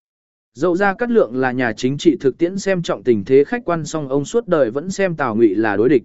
Dẫu 0.53 0.77
gia 0.77 0.95
Cát 0.95 1.11
Lượng 1.11 1.37
là 1.37 1.53
nhà 1.53 1.73
chính 1.73 1.99
trị 1.99 2.17
thực 2.21 2.39
tiễn 2.39 2.59
xem 2.59 2.83
trọng 2.83 3.03
tình 3.03 3.25
thế 3.25 3.45
khách 3.45 3.63
quan 3.65 3.85
song 3.85 4.09
ông 4.09 4.25
suốt 4.25 4.49
đời 4.49 4.71
vẫn 4.71 4.91
xem 4.91 5.17
Tào 5.17 5.37
Ngụy 5.37 5.55
là 5.55 5.77
đối 5.77 5.89
địch. 5.89 6.03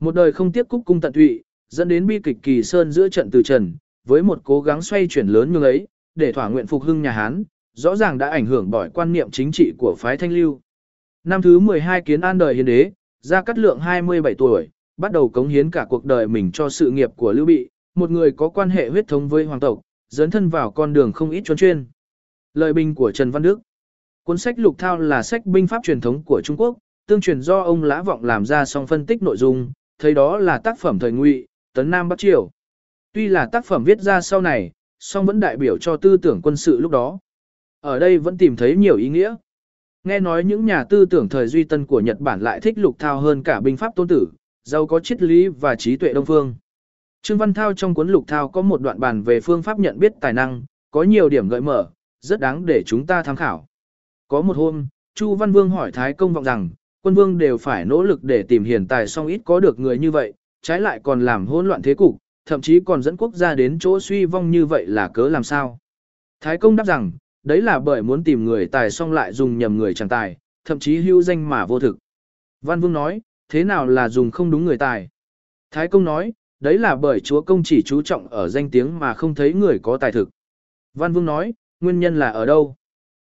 Một 0.00 0.14
đời 0.14 0.32
không 0.32 0.52
tiếp 0.52 0.66
cúc 0.68 0.82
cung 0.84 1.00
tận 1.00 1.12
tụy, 1.12 1.42
dẫn 1.68 1.88
đến 1.88 2.06
bi 2.06 2.18
kịch 2.18 2.36
kỳ 2.42 2.62
sơn 2.62 2.92
giữa 2.92 3.08
trận 3.08 3.30
từ 3.30 3.42
trần, 3.42 3.74
với 4.06 4.22
một 4.22 4.40
cố 4.44 4.60
gắng 4.60 4.82
xoay 4.82 5.06
chuyển 5.08 5.26
lớn 5.26 5.52
như 5.52 5.62
ấy, 5.62 5.86
để 6.14 6.32
thỏa 6.32 6.48
nguyện 6.48 6.66
phục 6.66 6.82
hưng 6.82 7.02
nhà 7.02 7.10
Hán, 7.10 7.44
rõ 7.74 7.96
ràng 7.96 8.18
đã 8.18 8.30
ảnh 8.30 8.46
hưởng 8.46 8.70
bởi 8.70 8.90
quan 8.94 9.12
niệm 9.12 9.30
chính 9.30 9.52
trị 9.52 9.72
của 9.78 9.94
phái 9.98 10.16
Thanh 10.16 10.32
Lưu. 10.32 10.60
Năm 11.24 11.42
thứ 11.42 11.58
12 11.58 12.00
kiến 12.02 12.20
an 12.20 12.38
đời 12.38 12.54
hiến 12.54 12.64
đế, 12.64 12.90
ra 13.20 13.42
Cát 13.42 13.58
Lượng 13.58 13.80
27 13.80 14.34
tuổi, 14.34 14.68
bắt 14.96 15.12
đầu 15.12 15.28
cống 15.28 15.48
hiến 15.48 15.70
cả 15.70 15.86
cuộc 15.88 16.04
đời 16.04 16.28
mình 16.28 16.52
cho 16.52 16.68
sự 16.68 16.90
nghiệp 16.90 17.10
của 17.16 17.32
Lưu 17.32 17.46
Bị, 17.46 17.68
một 17.94 18.10
người 18.10 18.30
có 18.32 18.48
quan 18.48 18.70
hệ 18.70 18.88
huyết 18.88 19.08
thống 19.08 19.28
với 19.28 19.44
hoàng 19.44 19.60
tộc, 19.60 19.80
dấn 20.08 20.30
thân 20.30 20.48
vào 20.48 20.70
con 20.70 20.92
đường 20.92 21.12
không 21.12 21.30
ít 21.30 21.40
chuyên 21.40 21.58
chuyên. 21.58 21.86
Lời 22.54 22.72
bình 22.72 22.94
của 22.94 23.12
Trần 23.12 23.30
Văn 23.30 23.42
Đức 23.42 23.60
Cuốn 24.24 24.38
sách 24.38 24.58
Lục 24.58 24.78
Thao 24.78 24.98
là 24.98 25.22
sách 25.22 25.46
binh 25.46 25.66
pháp 25.66 25.82
truyền 25.82 26.00
thống 26.00 26.22
của 26.22 26.40
Trung 26.44 26.56
Quốc, 26.56 26.78
tương 27.06 27.20
truyền 27.20 27.42
do 27.42 27.60
ông 27.60 27.84
Lã 27.84 28.02
Vọng 28.02 28.24
làm 28.24 28.46
ra 28.46 28.64
song 28.64 28.86
phân 28.86 29.06
tích 29.06 29.22
nội 29.22 29.36
dung, 29.36 29.72
thấy 29.98 30.14
đó 30.14 30.38
là 30.38 30.58
tác 30.58 30.78
phẩm 30.78 30.98
thời 30.98 31.12
ngụy, 31.12 31.46
tấn 31.74 31.90
Nam 31.90 32.08
Bắc 32.08 32.18
Triều. 32.18 32.50
Tuy 33.12 33.28
là 33.28 33.48
tác 33.52 33.64
phẩm 33.64 33.84
viết 33.84 34.00
ra 34.00 34.20
sau 34.20 34.40
này, 34.40 34.72
song 34.98 35.26
vẫn 35.26 35.40
đại 35.40 35.56
biểu 35.56 35.78
cho 35.78 35.96
tư 35.96 36.16
tưởng 36.16 36.40
quân 36.42 36.56
sự 36.56 36.80
lúc 36.80 36.90
đó. 36.90 37.18
Ở 37.80 37.98
đây 37.98 38.18
vẫn 38.18 38.38
tìm 38.38 38.56
thấy 38.56 38.76
nhiều 38.76 38.96
ý 38.96 39.08
nghĩa. 39.08 39.36
Nghe 40.04 40.20
nói 40.20 40.44
những 40.44 40.66
nhà 40.66 40.84
tư 40.84 41.06
tưởng 41.06 41.28
thời 41.28 41.46
duy 41.46 41.64
tân 41.64 41.86
của 41.86 42.00
Nhật 42.00 42.20
Bản 42.20 42.40
lại 42.40 42.60
thích 42.60 42.78
Lục 42.78 42.98
Thao 42.98 43.20
hơn 43.20 43.42
cả 43.42 43.60
binh 43.60 43.76
pháp 43.76 43.94
tôn 43.96 44.08
tử, 44.08 44.28
giàu 44.64 44.86
có 44.86 45.00
triết 45.00 45.22
lý 45.22 45.48
và 45.48 45.74
trí 45.74 45.96
tuệ 45.96 46.12
đông 46.12 46.26
phương. 46.26 46.54
Trương 47.22 47.38
Văn 47.38 47.54
Thao 47.54 47.72
trong 47.72 47.94
cuốn 47.94 48.08
Lục 48.08 48.24
Thao 48.26 48.48
có 48.48 48.62
một 48.62 48.82
đoạn 48.82 49.00
bàn 49.00 49.22
về 49.22 49.40
phương 49.40 49.62
pháp 49.62 49.78
nhận 49.78 49.98
biết 49.98 50.12
tài 50.20 50.32
năng, 50.32 50.62
có 50.90 51.02
nhiều 51.02 51.28
điểm 51.28 51.48
gợi 51.48 51.60
mở, 51.60 51.90
rất 52.20 52.40
đáng 52.40 52.66
để 52.66 52.82
chúng 52.86 53.06
ta 53.06 53.22
tham 53.22 53.36
khảo. 53.36 53.66
Có 54.28 54.42
một 54.42 54.56
hôm, 54.56 54.86
Chu 55.14 55.34
Văn 55.34 55.52
Vương 55.52 55.70
hỏi 55.70 55.92
Thái 55.92 56.12
Công 56.12 56.32
vọng 56.32 56.44
rằng, 56.44 56.70
quân 57.06 57.14
vương 57.14 57.38
đều 57.38 57.56
phải 57.56 57.84
nỗ 57.84 58.02
lực 58.02 58.24
để 58.24 58.42
tìm 58.42 58.64
hiền 58.64 58.86
tài 58.86 59.06
song 59.06 59.26
ít 59.26 59.40
có 59.44 59.60
được 59.60 59.78
người 59.78 59.98
như 59.98 60.10
vậy, 60.10 60.32
trái 60.62 60.80
lại 60.80 61.00
còn 61.02 61.20
làm 61.20 61.46
hỗn 61.46 61.68
loạn 61.68 61.82
thế 61.82 61.94
cục, 61.94 62.16
thậm 62.46 62.60
chí 62.60 62.80
còn 62.80 63.02
dẫn 63.02 63.16
quốc 63.16 63.34
gia 63.34 63.54
đến 63.54 63.78
chỗ 63.80 64.00
suy 64.00 64.24
vong 64.24 64.50
như 64.50 64.66
vậy 64.66 64.86
là 64.86 65.08
cớ 65.08 65.28
làm 65.28 65.44
sao. 65.44 65.78
Thái 66.40 66.58
công 66.58 66.76
đáp 66.76 66.86
rằng, 66.86 67.12
đấy 67.42 67.62
là 67.62 67.78
bởi 67.78 68.02
muốn 68.02 68.24
tìm 68.24 68.44
người 68.44 68.66
tài 68.66 68.90
song 68.90 69.12
lại 69.12 69.32
dùng 69.32 69.58
nhầm 69.58 69.76
người 69.76 69.94
chẳng 69.94 70.08
tài, 70.08 70.36
thậm 70.64 70.78
chí 70.78 70.96
hưu 70.96 71.22
danh 71.22 71.48
mà 71.48 71.66
vô 71.66 71.78
thực. 71.78 71.98
Văn 72.62 72.80
Vương 72.80 72.92
nói, 72.92 73.20
thế 73.48 73.64
nào 73.64 73.86
là 73.86 74.08
dùng 74.08 74.30
không 74.30 74.50
đúng 74.50 74.64
người 74.64 74.78
tài? 74.78 75.08
Thái 75.70 75.88
công 75.88 76.04
nói, 76.04 76.32
đấy 76.60 76.78
là 76.78 76.96
bởi 76.96 77.20
chúa 77.20 77.40
công 77.40 77.62
chỉ 77.62 77.82
chú 77.82 78.02
trọng 78.02 78.28
ở 78.28 78.48
danh 78.48 78.70
tiếng 78.70 78.98
mà 78.98 79.14
không 79.14 79.34
thấy 79.34 79.52
người 79.52 79.78
có 79.82 79.96
tài 79.96 80.12
thực. 80.12 80.28
Văn 80.94 81.12
Vương 81.12 81.26
nói, 81.26 81.54
nguyên 81.80 82.00
nhân 82.00 82.18
là 82.18 82.30
ở 82.30 82.46
đâu? 82.46 82.74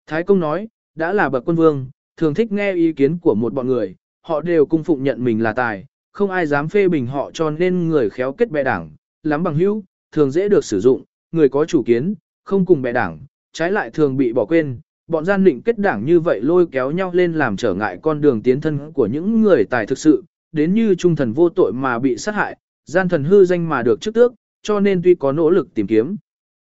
Thái 0.08 0.24
công 0.24 0.40
nói, 0.40 0.68
đã 0.96 1.14
là 1.14 1.30
bậc 1.30 1.44
quân 1.46 1.56
vương, 1.56 1.88
thường 2.18 2.34
thích 2.34 2.52
nghe 2.52 2.74
ý 2.74 2.94
kiến 2.94 3.18
của 3.18 3.36
một 3.36 3.54
bọn 3.54 3.68
người, 3.68 3.96
họ 4.22 4.42
đều 4.42 4.66
cung 4.66 4.84
phụng 4.84 5.04
nhận 5.04 5.24
mình 5.24 5.44
là 5.44 5.54
tài, 5.54 5.86
không 6.12 6.32
ai 6.32 6.46
dám 6.46 6.68
phê 6.68 6.88
bình 6.88 7.06
họ 7.08 7.32
cho 7.34 7.50
nên 7.50 7.88
người 7.88 8.10
khéo 8.10 8.34
kết 8.34 8.52
bè 8.52 8.64
đảng, 8.64 8.92
lắm 9.24 9.44
bằng 9.44 9.56
hữu, 9.56 9.84
thường 10.12 10.32
dễ 10.32 10.50
được 10.50 10.66
sử 10.66 10.80
dụng, 10.80 11.04
người 11.32 11.50
có 11.50 11.66
chủ 11.66 11.84
kiến, 11.84 12.16
không 12.44 12.66
cùng 12.66 12.82
bè 12.82 12.92
đảng, 12.92 13.20
trái 13.54 13.72
lại 13.72 13.90
thường 13.90 14.18
bị 14.18 14.34
bỏ 14.34 14.46
quên. 14.46 14.80
Bọn 15.08 15.26
gian 15.26 15.44
định 15.44 15.62
kết 15.62 15.80
đảng 15.80 16.06
như 16.06 16.20
vậy 16.20 16.42
lôi 16.42 16.68
kéo 16.72 16.92
nhau 16.92 17.12
lên 17.14 17.34
làm 17.34 17.58
trở 17.58 17.74
ngại 17.74 18.00
con 18.02 18.22
đường 18.22 18.42
tiến 18.42 18.62
thân 18.62 18.92
của 18.92 19.08
những 19.08 19.42
người 19.42 19.66
tài 19.66 19.86
thực 19.86 19.98
sự, 19.98 20.24
đến 20.52 20.74
như 20.74 20.96
trung 20.96 21.16
thần 21.16 21.34
vô 21.34 21.50
tội 21.50 21.74
mà 21.74 22.00
bị 22.00 22.18
sát 22.18 22.36
hại, 22.36 22.58
gian 22.86 23.10
thần 23.10 23.24
hư 23.24 23.46
danh 23.46 23.70
mà 23.70 23.84
được 23.84 24.02
chức 24.02 24.14
tước, 24.14 24.34
cho 24.64 24.80
nên 24.80 25.02
tuy 25.04 25.16
có 25.16 25.32
nỗ 25.32 25.50
lực 25.50 25.74
tìm 25.74 25.88
kiếm. 25.88 26.16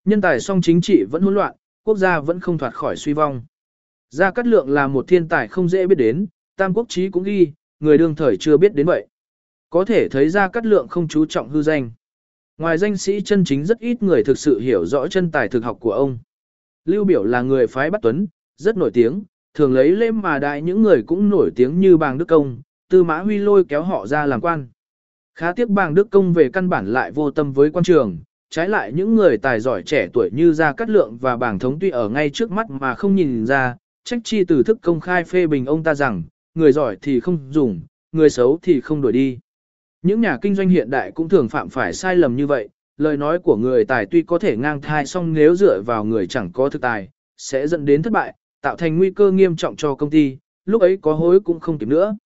Nhân 0.04 0.20
tài 0.20 0.40
song 0.40 0.60
chính 0.62 0.80
trị 0.80 1.04
vẫn 1.10 1.22
hỗn 1.22 1.34
loạn, 1.34 1.54
quốc 1.84 1.98
gia 1.98 2.20
vẫn 2.20 2.40
không 2.40 2.58
thoát 2.58 2.74
khỏi 2.74 2.96
suy 2.96 3.12
vong. 3.12 3.42
Gia 4.10 4.30
Cát 4.30 4.46
Lượng 4.46 4.70
là 4.70 4.86
một 4.86 5.08
thiên 5.08 5.28
tài 5.28 5.48
không 5.48 5.68
dễ 5.68 5.86
biết 5.86 5.98
đến, 5.98 6.26
Tam 6.56 6.74
Quốc 6.74 6.86
Chí 6.88 7.08
cũng 7.08 7.22
ghi, 7.22 7.52
người 7.80 7.98
đương 7.98 8.14
thời 8.14 8.36
chưa 8.36 8.56
biết 8.56 8.74
đến 8.74 8.86
vậy. 8.86 9.06
Có 9.70 9.84
thể 9.84 10.08
thấy 10.08 10.28
Gia 10.28 10.48
Cát 10.48 10.66
Lượng 10.66 10.88
không 10.88 11.08
chú 11.08 11.26
trọng 11.26 11.48
hư 11.48 11.62
danh. 11.62 11.90
Ngoài 12.58 12.78
danh 12.78 12.96
sĩ 12.96 13.20
chân 13.20 13.44
chính 13.44 13.64
rất 13.64 13.78
ít 13.78 14.02
người 14.02 14.24
thực 14.24 14.38
sự 14.38 14.60
hiểu 14.60 14.86
rõ 14.86 15.08
chân 15.08 15.30
tài 15.30 15.48
thực 15.48 15.64
học 15.64 15.76
của 15.80 15.92
ông. 15.92 16.18
Lưu 16.84 17.04
Biểu 17.04 17.24
là 17.24 17.42
người 17.42 17.66
phái 17.66 17.90
bắt 17.90 17.98
tuấn, 18.02 18.26
rất 18.56 18.76
nổi 18.76 18.90
tiếng, 18.94 19.22
thường 19.54 19.74
lấy 19.74 19.90
lễ 19.90 20.10
mà 20.10 20.38
đại 20.38 20.62
những 20.62 20.82
người 20.82 21.02
cũng 21.06 21.28
nổi 21.28 21.50
tiếng 21.56 21.80
như 21.80 21.96
Bàng 21.96 22.18
Đức 22.18 22.28
Công, 22.28 22.60
Tư 22.90 23.04
Mã 23.04 23.18
Huy 23.18 23.38
lôi 23.38 23.64
kéo 23.64 23.82
họ 23.82 24.06
ra 24.06 24.26
làm 24.26 24.40
quan. 24.40 24.68
Khá 25.34 25.52
tiếc 25.52 25.68
Bàng 25.68 25.94
Đức 25.94 26.10
Công 26.10 26.32
về 26.32 26.50
căn 26.52 26.68
bản 26.68 26.92
lại 26.92 27.12
vô 27.12 27.30
tâm 27.30 27.52
với 27.52 27.70
quan 27.70 27.84
trường, 27.84 28.18
trái 28.50 28.68
lại 28.68 28.92
những 28.92 29.14
người 29.14 29.38
tài 29.38 29.60
giỏi 29.60 29.82
trẻ 29.82 30.08
tuổi 30.12 30.30
như 30.32 30.52
Gia 30.52 30.72
Cát 30.72 30.90
Lượng 30.90 31.18
và 31.20 31.36
Bàng 31.36 31.58
Thống 31.58 31.78
tuy 31.80 31.90
ở 31.90 32.08
ngay 32.08 32.30
trước 32.30 32.50
mắt 32.50 32.70
mà 32.70 32.94
không 32.94 33.14
nhìn 33.14 33.46
ra, 33.46 33.76
trách 34.08 34.20
chi 34.24 34.44
từ 34.44 34.62
thức 34.62 34.78
công 34.82 35.00
khai 35.00 35.24
phê 35.24 35.46
bình 35.46 35.66
ông 35.66 35.82
ta 35.82 35.94
rằng, 35.94 36.22
người 36.54 36.72
giỏi 36.72 36.96
thì 37.02 37.20
không 37.20 37.38
dùng, 37.50 37.80
người 38.12 38.30
xấu 38.30 38.58
thì 38.62 38.80
không 38.80 39.02
đổi 39.02 39.12
đi. 39.12 39.38
Những 40.02 40.20
nhà 40.20 40.38
kinh 40.42 40.54
doanh 40.54 40.68
hiện 40.68 40.90
đại 40.90 41.10
cũng 41.10 41.28
thường 41.28 41.48
phạm 41.48 41.68
phải 41.68 41.92
sai 41.92 42.16
lầm 42.16 42.36
như 42.36 42.46
vậy, 42.46 42.68
lời 42.96 43.16
nói 43.16 43.38
của 43.38 43.56
người 43.56 43.84
tài 43.84 44.06
tuy 44.06 44.22
có 44.22 44.38
thể 44.38 44.56
ngang 44.56 44.80
thai 44.80 45.06
song 45.06 45.32
nếu 45.32 45.54
dựa 45.54 45.82
vào 45.86 46.04
người 46.04 46.26
chẳng 46.26 46.52
có 46.52 46.68
thực 46.68 46.82
tài, 46.82 47.08
sẽ 47.36 47.66
dẫn 47.66 47.84
đến 47.84 48.02
thất 48.02 48.12
bại, 48.12 48.34
tạo 48.62 48.76
thành 48.76 48.98
nguy 48.98 49.10
cơ 49.10 49.30
nghiêm 49.30 49.56
trọng 49.56 49.76
cho 49.76 49.94
công 49.94 50.10
ty, 50.10 50.36
lúc 50.64 50.82
ấy 50.82 50.98
có 51.02 51.12
hối 51.12 51.40
cũng 51.40 51.60
không 51.60 51.78
kịp 51.78 51.88
nữa. 51.88 52.16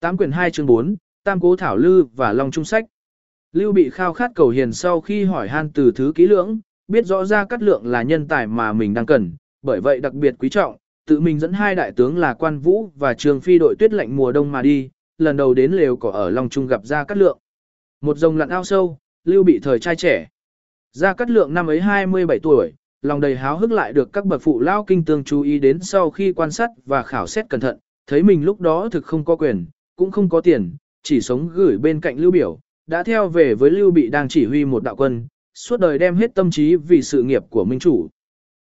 Tám 0.00 0.16
quyển 0.16 0.32
2 0.32 0.50
chương 0.50 0.66
4, 0.66 0.96
Tam 1.24 1.40
Cố 1.40 1.56
Thảo 1.56 1.76
Lư 1.76 2.04
và 2.04 2.32
Long 2.32 2.50
Trung 2.50 2.64
Sách 2.64 2.84
Lưu 3.52 3.72
bị 3.72 3.90
khao 3.90 4.12
khát 4.12 4.30
cầu 4.34 4.48
hiền 4.48 4.72
sau 4.72 5.00
khi 5.00 5.24
hỏi 5.24 5.48
han 5.48 5.70
từ 5.72 5.92
thứ 5.94 6.12
kỹ 6.14 6.26
lưỡng, 6.26 6.60
biết 6.88 7.06
rõ 7.06 7.24
ra 7.24 7.44
cắt 7.44 7.62
lượng 7.62 7.86
là 7.86 8.02
nhân 8.02 8.28
tài 8.28 8.46
mà 8.46 8.72
mình 8.72 8.94
đang 8.94 9.06
cần, 9.06 9.32
bởi 9.62 9.80
vậy 9.80 10.00
đặc 10.00 10.12
biệt 10.12 10.34
quý 10.38 10.48
trọng, 10.48 10.76
tự 11.10 11.20
mình 11.20 11.38
dẫn 11.38 11.52
hai 11.52 11.74
đại 11.74 11.92
tướng 11.92 12.18
là 12.18 12.34
Quan 12.34 12.58
Vũ 12.58 12.90
và 12.96 13.14
Trường 13.14 13.40
Phi 13.40 13.58
đội 13.58 13.74
tuyết 13.78 13.92
lạnh 13.92 14.16
mùa 14.16 14.32
đông 14.32 14.52
mà 14.52 14.62
đi, 14.62 14.90
lần 15.18 15.36
đầu 15.36 15.54
đến 15.54 15.72
lều 15.72 15.96
cỏ 15.96 16.10
ở 16.10 16.30
Long 16.30 16.48
Trung 16.48 16.66
gặp 16.66 16.84
Gia 16.84 17.04
Cát 17.04 17.18
Lượng. 17.18 17.38
Một 18.00 18.16
dòng 18.16 18.36
lặn 18.36 18.48
ao 18.48 18.64
sâu, 18.64 18.98
Lưu 19.24 19.42
bị 19.42 19.58
thời 19.62 19.78
trai 19.78 19.96
trẻ. 19.96 20.28
Gia 20.92 21.12
Cát 21.12 21.30
Lượng 21.30 21.54
năm 21.54 21.70
ấy 21.70 21.80
27 21.80 22.38
tuổi, 22.38 22.72
lòng 23.02 23.20
đầy 23.20 23.36
háo 23.36 23.58
hức 23.58 23.72
lại 23.72 23.92
được 23.92 24.12
các 24.12 24.26
bậc 24.26 24.42
phụ 24.42 24.60
lao 24.60 24.84
kinh 24.84 25.04
tương 25.04 25.24
chú 25.24 25.42
ý 25.42 25.58
đến 25.58 25.78
sau 25.82 26.10
khi 26.10 26.32
quan 26.32 26.50
sát 26.50 26.70
và 26.86 27.02
khảo 27.02 27.26
xét 27.26 27.48
cẩn 27.48 27.60
thận, 27.60 27.78
thấy 28.06 28.22
mình 28.22 28.44
lúc 28.44 28.60
đó 28.60 28.88
thực 28.92 29.04
không 29.04 29.24
có 29.24 29.36
quyền, 29.36 29.66
cũng 29.96 30.10
không 30.10 30.28
có 30.28 30.40
tiền, 30.40 30.76
chỉ 31.02 31.20
sống 31.20 31.48
gửi 31.48 31.78
bên 31.78 32.00
cạnh 32.00 32.18
Lưu 32.18 32.30
Biểu, 32.30 32.58
đã 32.86 33.02
theo 33.02 33.28
về 33.28 33.54
với 33.54 33.70
Lưu 33.70 33.90
Bị 33.90 34.10
đang 34.10 34.28
chỉ 34.28 34.46
huy 34.46 34.64
một 34.64 34.82
đạo 34.82 34.96
quân, 34.96 35.26
suốt 35.54 35.80
đời 35.80 35.98
đem 35.98 36.16
hết 36.16 36.34
tâm 36.34 36.50
trí 36.50 36.76
vì 36.76 37.02
sự 37.02 37.22
nghiệp 37.22 37.42
của 37.50 37.64
minh 37.64 37.78
chủ. 37.78 38.08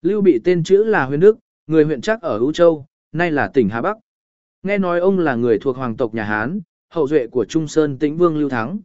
Lưu 0.01 0.21
Bị 0.21 0.39
tên 0.43 0.63
chữ 0.63 0.83
là 0.83 1.05
Huyền 1.05 1.19
Đức, 1.19 1.37
người 1.69 1.83
huyện 1.83 2.01
chắc 2.01 2.21
ở 2.21 2.39
U 2.39 2.51
Châu, 2.51 2.85
nay 3.11 3.31
là 3.31 3.51
tỉnh 3.53 3.69
Hà 3.69 3.81
Bắc. 3.81 3.97
Nghe 4.63 4.77
nói 4.77 4.99
ông 4.99 5.19
là 5.19 5.35
người 5.35 5.59
thuộc 5.59 5.77
hoàng 5.77 5.97
tộc 5.97 6.13
nhà 6.13 6.23
Hán, 6.23 6.61
hậu 6.89 7.07
duệ 7.07 7.27
của 7.27 7.45
Trung 7.45 7.67
Sơn 7.67 7.97
Tĩnh 7.97 8.17
Vương 8.17 8.37
Lưu 8.37 8.49
Thắng. 8.49 8.79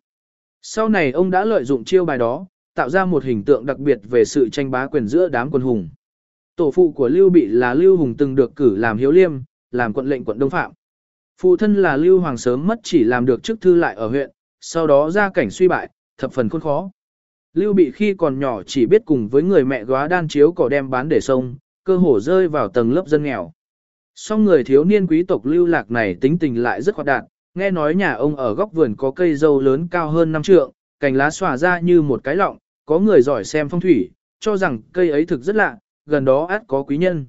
Sau 0.63 0.89
này 0.89 1.13
ông 1.13 1.31
đã 1.31 1.45
lợi 1.45 1.65
dụng 1.65 1.85
chiêu 1.85 2.05
bài 2.05 2.19
đó, 2.19 2.47
tạo 2.75 2.91
ra 2.91 3.05
một 3.05 3.25
hình 3.25 3.45
tượng 3.45 3.67
đặc 3.67 3.79
biệt 3.79 3.99
về 4.05 4.25
sự 4.25 4.49
tranh 4.49 4.71
bá 4.71 4.87
quyền 4.87 5.09
giữa 5.09 5.29
đám 5.29 5.51
quân 5.51 5.63
hùng. 5.63 5.89
Tổ 6.57 6.71
phụ 6.71 6.93
của 6.93 7.09
Lưu 7.09 7.31
Bị 7.31 7.47
là 7.47 7.75
Lưu 7.75 7.97
Hùng 7.97 8.15
từng 8.19 8.35
được 8.35 8.57
cử 8.57 8.77
làm 8.77 8.99
hiếu 8.99 9.11
liêm, 9.11 9.33
làm 9.71 9.93
quận 9.93 10.09
lệnh 10.09 10.25
quận 10.25 10.39
Đông 10.39 10.51
Phạm. 10.51 10.73
Phụ 11.41 11.57
thân 11.57 11.75
là 11.75 11.97
Lưu 11.97 12.21
Hoàng 12.21 12.37
sớm 12.37 12.67
mất 12.67 12.81
chỉ 12.83 13.05
làm 13.05 13.27
được 13.27 13.43
chức 13.43 13.61
thư 13.61 13.75
lại 13.75 13.95
ở 13.95 14.09
huyện, 14.09 14.31
sau 14.61 14.87
đó 14.87 15.11
ra 15.11 15.31
cảnh 15.31 15.51
suy 15.51 15.69
bại, 15.69 15.91
thập 16.19 16.33
phần 16.33 16.49
khốn 16.49 16.61
khó. 16.61 16.91
Lưu 17.55 17.73
Bị 17.73 17.91
khi 17.91 18.15
còn 18.15 18.39
nhỏ 18.39 18.63
chỉ 18.63 18.87
biết 18.87 19.03
cùng 19.05 19.29
với 19.29 19.43
người 19.43 19.65
mẹ 19.65 19.85
góa 19.85 20.09
đan 20.09 20.29
chiếu 20.29 20.53
cỏ 20.53 20.69
đem 20.69 20.91
bán 20.91 21.09
để 21.09 21.21
sông, 21.21 21.57
cơ 21.85 21.97
hồ 21.97 22.21
rơi 22.21 22.49
vào 22.49 22.69
tầng 22.69 22.93
lớp 22.93 23.09
dân 23.09 23.23
nghèo. 23.23 23.53
Song 24.15 24.45
người 24.45 24.65
thiếu 24.65 24.85
niên 24.85 25.07
quý 25.07 25.23
tộc 25.23 25.47
lưu 25.47 25.67
lạc 25.67 25.91
này 25.91 26.17
tính 26.21 26.39
tình 26.39 26.63
lại 26.63 26.83
rất 26.83 26.95
hoạt 26.95 27.07
đạt, 27.07 27.25
nghe 27.55 27.71
nói 27.71 27.95
nhà 27.95 28.13
ông 28.13 28.37
ở 28.37 28.55
góc 28.55 28.73
vườn 28.73 28.95
có 28.97 29.11
cây 29.11 29.35
dâu 29.35 29.61
lớn 29.61 29.89
cao 29.91 30.11
hơn 30.11 30.33
5 30.33 30.43
trượng, 30.43 30.73
cành 31.01 31.17
lá 31.17 31.31
xòa 31.31 31.57
ra 31.57 31.81
như 31.81 32.03
một 32.03 32.25
cái 32.25 32.37
lọng, 32.37 32.59
có 32.87 32.99
người 32.99 33.23
giỏi 33.23 33.45
xem 33.45 33.69
phong 33.69 33.81
thủy, 33.81 34.11
cho 34.41 34.57
rằng 34.57 34.81
cây 34.93 35.11
ấy 35.11 35.27
thực 35.27 35.43
rất 35.43 35.57
lạ, 35.57 35.79
gần 36.07 36.25
đó 36.25 36.47
ắt 36.47 36.63
có 36.67 36.83
quý 36.83 36.97
nhân. 36.97 37.27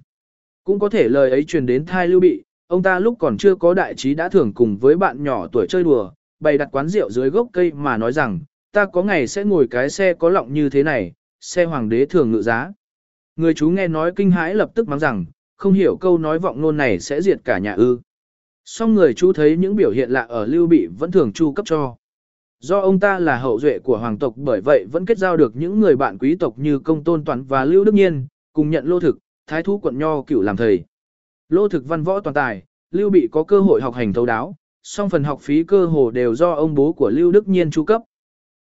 Cũng 0.64 0.80
có 0.80 0.90
thể 0.90 1.10
lời 1.10 1.32
ấy 1.32 1.44
truyền 1.44 1.66
đến 1.66 1.86
thai 1.86 2.08
lưu 2.08 2.20
bị, 2.20 2.44
ông 2.68 2.84
ta 2.84 3.00
lúc 3.00 3.16
còn 3.20 3.38
chưa 3.38 3.56
có 3.56 3.74
đại 3.74 3.96
trí 3.96 4.16
đã 4.16 4.30
thường 4.30 4.54
cùng 4.54 4.78
với 4.78 4.96
bạn 4.96 5.24
nhỏ 5.24 5.48
tuổi 5.52 5.66
chơi 5.70 5.84
đùa, 5.84 6.12
bày 6.40 6.58
đặt 6.58 6.70
quán 6.72 6.90
rượu 6.90 7.10
dưới 7.10 7.30
gốc 7.30 7.48
cây 7.54 7.72
mà 7.72 7.98
nói 7.98 8.12
rằng, 8.12 8.40
ta 8.72 8.86
có 8.86 9.04
ngày 9.04 9.28
sẽ 9.28 9.44
ngồi 9.44 9.68
cái 9.68 9.90
xe 9.90 10.14
có 10.14 10.30
lọng 10.30 10.54
như 10.54 10.70
thế 10.70 10.84
này, 10.84 11.14
xe 11.40 11.66
hoàng 11.66 11.90
đế 11.90 12.06
thường 12.06 12.32
ngự 12.32 12.42
giá. 12.42 12.72
Người 13.36 13.54
chú 13.54 13.70
nghe 13.70 13.88
nói 13.88 14.12
kinh 14.16 14.32
hãi 14.32 14.56
lập 14.56 14.72
tức 14.76 14.88
mắng 14.88 15.00
rằng, 15.00 15.26
không 15.58 15.74
hiểu 15.74 15.98
câu 15.98 16.18
nói 16.18 16.40
vọng 16.40 16.62
nôn 16.62 16.78
này 16.78 17.00
sẽ 17.00 17.22
diệt 17.22 17.42
cả 17.44 17.58
nhà 17.58 17.74
ư. 17.74 18.00
Song 18.66 18.94
người 18.94 19.14
chú 19.14 19.34
thấy 19.34 19.58
những 19.58 19.76
biểu 19.76 19.92
hiện 19.92 20.12
lạ 20.12 20.26
ở 20.30 20.46
Lưu 20.46 20.68
Bị 20.68 20.88
vẫn 21.00 21.12
thường 21.12 21.34
chu 21.34 21.52
cấp 21.54 21.66
cho. 21.70 21.96
Do 22.60 22.80
ông 22.80 23.00
ta 23.00 23.20
là 23.20 23.38
hậu 23.38 23.60
duệ 23.60 23.80
của 23.80 23.98
hoàng 23.98 24.18
tộc 24.18 24.34
bởi 24.38 24.62
vậy 24.62 24.86
vẫn 24.92 25.06
kết 25.06 25.18
giao 25.18 25.38
được 25.38 25.56
những 25.56 25.80
người 25.80 25.96
bạn 25.96 26.18
quý 26.18 26.36
tộc 26.36 26.60
như 26.60 26.80
Công 26.80 27.04
Tôn 27.04 27.26
Toàn 27.26 27.44
và 27.44 27.66
Lưu 27.66 27.84
Đức 27.84 27.94
Nhiên, 27.94 28.28
cùng 28.54 28.70
nhận 28.70 28.86
lô 28.86 29.00
thực, 29.00 29.18
thái 29.48 29.64
thú 29.64 29.80
quận 29.80 30.00
Nho 30.00 30.22
cửu 30.22 30.42
làm 30.42 30.58
thầy. 30.58 30.84
Lô 31.50 31.68
thực 31.68 31.88
văn 31.88 32.04
võ 32.04 32.20
toàn 32.20 32.34
tài, 32.34 32.64
Lưu 32.92 33.10
Bị 33.10 33.28
có 33.32 33.44
cơ 33.44 33.60
hội 33.60 33.82
học 33.82 33.96
hành 33.96 34.14
thấu 34.14 34.26
đáo, 34.26 34.56
song 34.84 35.10
phần 35.10 35.24
học 35.24 35.42
phí 35.42 35.64
cơ 35.64 35.86
hồ 35.86 36.12
đều 36.12 36.36
do 36.36 36.52
ông 36.52 36.76
bố 36.76 36.94
của 36.94 37.10
Lưu 37.10 37.32
Đức 37.32 37.48
Nhiên 37.48 37.72
chu 37.72 37.84
cấp. 37.84 38.02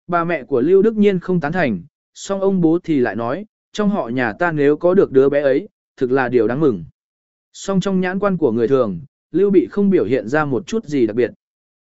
Bà 0.07 0.23
mẹ 0.23 0.43
của 0.43 0.61
Lưu 0.61 0.81
Đức 0.81 0.95
Nhiên 0.95 1.19
không 1.19 1.39
tán 1.39 1.51
thành, 1.51 1.83
song 2.13 2.41
ông 2.41 2.61
bố 2.61 2.79
thì 2.83 2.99
lại 2.99 3.15
nói, 3.15 3.45
trong 3.75 3.89
họ 3.89 4.09
nhà 4.09 4.33
ta 4.33 4.51
nếu 4.51 4.77
có 4.77 4.93
được 4.93 5.11
đứa 5.11 5.29
bé 5.29 5.41
ấy, 5.41 5.67
thực 5.97 6.11
là 6.11 6.29
điều 6.29 6.47
đáng 6.47 6.59
mừng. 6.59 6.83
Song 7.53 7.79
trong 7.79 8.01
nhãn 8.01 8.19
quan 8.19 8.37
của 8.37 8.51
người 8.51 8.67
thường, 8.67 9.01
Lưu 9.31 9.49
Bị 9.49 9.67
không 9.67 9.89
biểu 9.89 10.05
hiện 10.05 10.27
ra 10.27 10.45
một 10.45 10.67
chút 10.67 10.85
gì 10.85 11.07
đặc 11.07 11.15
biệt. 11.15 11.31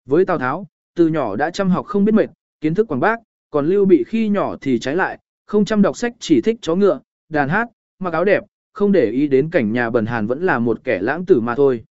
Với 0.06 0.26
Tào 0.26 0.40
Tháo, 0.40 0.68
từ 0.96 1.08
nhỏ 1.08 1.36
đã 1.36 1.50
chăm 1.50 1.70
học 1.70 1.86
không 1.86 2.06
biết 2.06 2.12
mệt, 2.12 2.26
kiến 2.62 2.74
thức 2.74 2.88
quảng 2.88 3.00
bác, 3.00 3.20
còn 3.50 3.66
Lưu 3.66 3.86
Bị 3.86 4.04
khi 4.08 4.30
nhỏ 4.30 4.56
thì 4.62 4.80
trái 4.80 4.96
lại, 4.96 5.20
không 5.46 5.66
chăm 5.66 5.82
đọc 5.82 5.98
sách 5.98 6.14
chỉ 6.20 6.42
thích 6.42 6.58
chó 6.62 6.76
ngựa, 6.76 7.00
đàn 7.30 7.50
hát, 7.50 7.68
mặc 8.00 8.14
áo 8.14 8.26
đẹp, 8.26 8.44
không 8.74 8.92
để 8.92 9.10
ý 9.12 9.28
đến 9.28 9.50
cảnh 9.50 9.72
nhà 9.72 9.90
bần 9.90 10.06
hàn 10.06 10.28
vẫn 10.28 10.44
là 10.44 10.60
một 10.60 10.84
kẻ 10.84 11.02
lãng 11.02 11.26
tử 11.26 11.40
mà 11.40 11.56
thôi. 11.56 11.84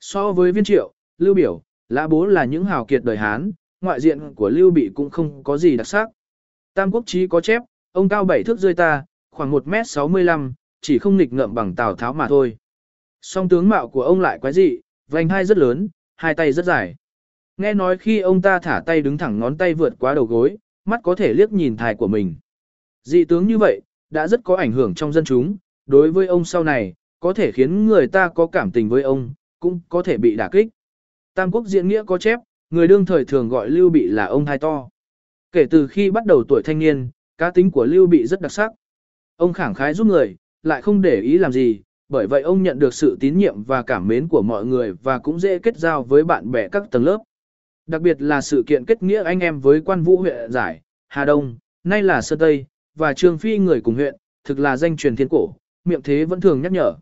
So 0.00 0.32
với 0.32 0.52
viên 0.52 0.64
triệu, 0.64 0.92
Lưu 1.18 1.34
Biểu, 1.34 1.62
Lã 1.88 2.06
Bố 2.08 2.26
là 2.26 2.44
những 2.44 2.64
hào 2.64 2.84
kiệt 2.84 3.04
đời 3.04 3.16
Hán, 3.16 3.52
ngoại 3.80 4.00
diện 4.00 4.34
của 4.34 4.48
Lưu 4.48 4.70
Bị 4.70 4.90
cũng 4.94 5.10
không 5.10 5.44
có 5.44 5.58
gì 5.58 5.76
đặc 5.76 5.86
sắc. 5.86 6.08
Tam 6.74 6.90
Quốc 6.90 7.02
Chí 7.06 7.26
có 7.26 7.40
chép, 7.40 7.62
ông 7.92 8.08
cao 8.08 8.24
bảy 8.24 8.44
thước 8.44 8.58
rơi 8.58 8.74
ta, 8.74 9.04
khoảng 9.34 9.52
1m65, 9.52 10.52
chỉ 10.80 10.98
không 10.98 11.16
nghịch 11.16 11.32
ngợm 11.32 11.54
bằng 11.54 11.74
Tào 11.74 11.94
Tháo 11.94 12.12
mà 12.12 12.28
thôi. 12.28 12.56
Song 13.22 13.48
tướng 13.48 13.68
mạo 13.68 13.88
của 13.88 14.02
ông 14.02 14.20
lại 14.20 14.38
quái 14.38 14.52
dị, 14.52 14.80
vành 15.10 15.28
hai 15.28 15.44
rất 15.44 15.58
lớn, 15.58 15.88
hai 16.16 16.34
tay 16.34 16.52
rất 16.52 16.64
dài. 16.64 16.96
Nghe 17.56 17.74
nói 17.74 17.98
khi 17.98 18.20
ông 18.20 18.42
ta 18.42 18.58
thả 18.58 18.82
tay 18.86 19.00
đứng 19.00 19.18
thẳng 19.18 19.38
ngón 19.38 19.58
tay 19.58 19.74
vượt 19.74 19.94
qua 19.98 20.14
đầu 20.14 20.24
gối, 20.24 20.56
mắt 20.84 21.00
có 21.02 21.14
thể 21.14 21.34
liếc 21.34 21.52
nhìn 21.52 21.76
thai 21.76 21.94
của 21.94 22.08
mình. 22.08 22.36
Dị 23.02 23.24
tướng 23.24 23.46
như 23.46 23.58
vậy, 23.58 23.80
đã 24.10 24.28
rất 24.28 24.40
có 24.44 24.56
ảnh 24.56 24.72
hưởng 24.72 24.94
trong 24.94 25.12
dân 25.12 25.24
chúng, 25.24 25.56
đối 25.86 26.12
với 26.12 26.26
ông 26.26 26.44
sau 26.44 26.64
này, 26.64 26.94
có 27.20 27.32
thể 27.32 27.52
khiến 27.52 27.86
người 27.86 28.06
ta 28.06 28.28
có 28.28 28.46
cảm 28.46 28.70
tình 28.70 28.88
với 28.88 29.02
ông, 29.02 29.34
cũng 29.60 29.80
có 29.88 30.02
thể 30.02 30.18
bị 30.18 30.36
đả 30.36 30.48
kích. 30.52 30.68
Tam 31.34 31.50
quốc 31.50 31.66
diễn 31.66 31.88
nghĩa 31.88 32.02
có 32.06 32.18
chép, 32.18 32.40
người 32.70 32.88
đương 32.88 33.06
thời 33.06 33.24
thường 33.24 33.48
gọi 33.48 33.70
Lưu 33.70 33.90
Bị 33.90 34.06
là 34.06 34.24
ông 34.24 34.46
thai 34.46 34.58
to. 34.58 34.88
Kể 35.52 35.66
từ 35.70 35.86
khi 35.86 36.10
bắt 36.10 36.26
đầu 36.26 36.44
tuổi 36.48 36.62
thanh 36.64 36.78
niên, 36.78 37.10
cá 37.38 37.50
tính 37.50 37.70
của 37.70 37.84
Lưu 37.84 38.06
Bị 38.06 38.26
rất 38.26 38.40
đặc 38.40 38.52
sắc. 38.52 38.72
Ông 39.36 39.52
khẳng 39.52 39.74
khái 39.74 39.94
giúp 39.94 40.06
người, 40.06 40.36
lại 40.62 40.82
không 40.82 41.02
để 41.02 41.20
ý 41.20 41.38
làm 41.38 41.52
gì, 41.52 41.80
bởi 42.08 42.26
vậy 42.26 42.42
ông 42.42 42.62
nhận 42.62 42.78
được 42.78 42.94
sự 42.94 43.16
tín 43.20 43.38
nhiệm 43.38 43.62
và 43.62 43.82
cảm 43.82 44.08
mến 44.08 44.28
của 44.28 44.42
mọi 44.42 44.66
người 44.66 44.92
và 45.02 45.18
cũng 45.18 45.40
dễ 45.40 45.58
kết 45.58 45.76
giao 45.76 46.02
với 46.02 46.24
bạn 46.24 46.50
bè 46.50 46.68
các 46.68 46.90
tầng 46.90 47.04
lớp. 47.04 47.18
Đặc 47.86 48.02
biệt 48.02 48.22
là 48.22 48.40
sự 48.40 48.64
kiện 48.66 48.84
kết 48.84 49.02
nghĩa 49.02 49.22
anh 49.22 49.40
em 49.40 49.60
với 49.60 49.80
quan 49.80 50.02
vũ 50.02 50.16
huyện 50.16 50.52
giải, 50.52 50.80
Hà 51.08 51.24
Đông, 51.24 51.56
nay 51.84 52.02
là 52.02 52.22
Sơn 52.22 52.38
Tây, 52.38 52.66
và 52.96 53.14
Trương 53.14 53.38
Phi 53.38 53.58
người 53.58 53.80
cùng 53.80 53.94
huyện, 53.94 54.14
thực 54.44 54.58
là 54.58 54.76
danh 54.76 54.96
truyền 54.96 55.16
thiên 55.16 55.28
cổ, 55.28 55.54
miệng 55.84 56.02
thế 56.02 56.24
vẫn 56.24 56.40
thường 56.40 56.62
nhắc 56.62 56.72
nhở. 56.72 56.94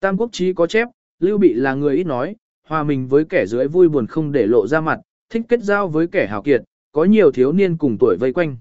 Tam 0.00 0.16
quốc 0.18 0.30
chí 0.32 0.52
có 0.52 0.66
chép, 0.66 0.88
Lưu 1.20 1.38
Bị 1.38 1.54
là 1.54 1.74
người 1.74 1.96
ít 1.96 2.04
nói, 2.04 2.36
hòa 2.66 2.82
mình 2.84 3.08
với 3.08 3.24
kẻ 3.24 3.46
dưới 3.46 3.68
vui 3.68 3.88
buồn 3.88 4.06
không 4.06 4.32
để 4.32 4.46
lộ 4.46 4.66
ra 4.66 4.80
mặt, 4.80 5.00
thích 5.30 5.42
kết 5.48 5.62
giao 5.62 5.88
với 5.88 6.06
kẻ 6.06 6.26
hào 6.26 6.42
kiệt, 6.42 6.62
có 6.92 7.04
nhiều 7.04 7.32
thiếu 7.32 7.52
niên 7.52 7.76
cùng 7.76 7.96
tuổi 8.00 8.16
vây 8.20 8.32
quanh. 8.32 8.56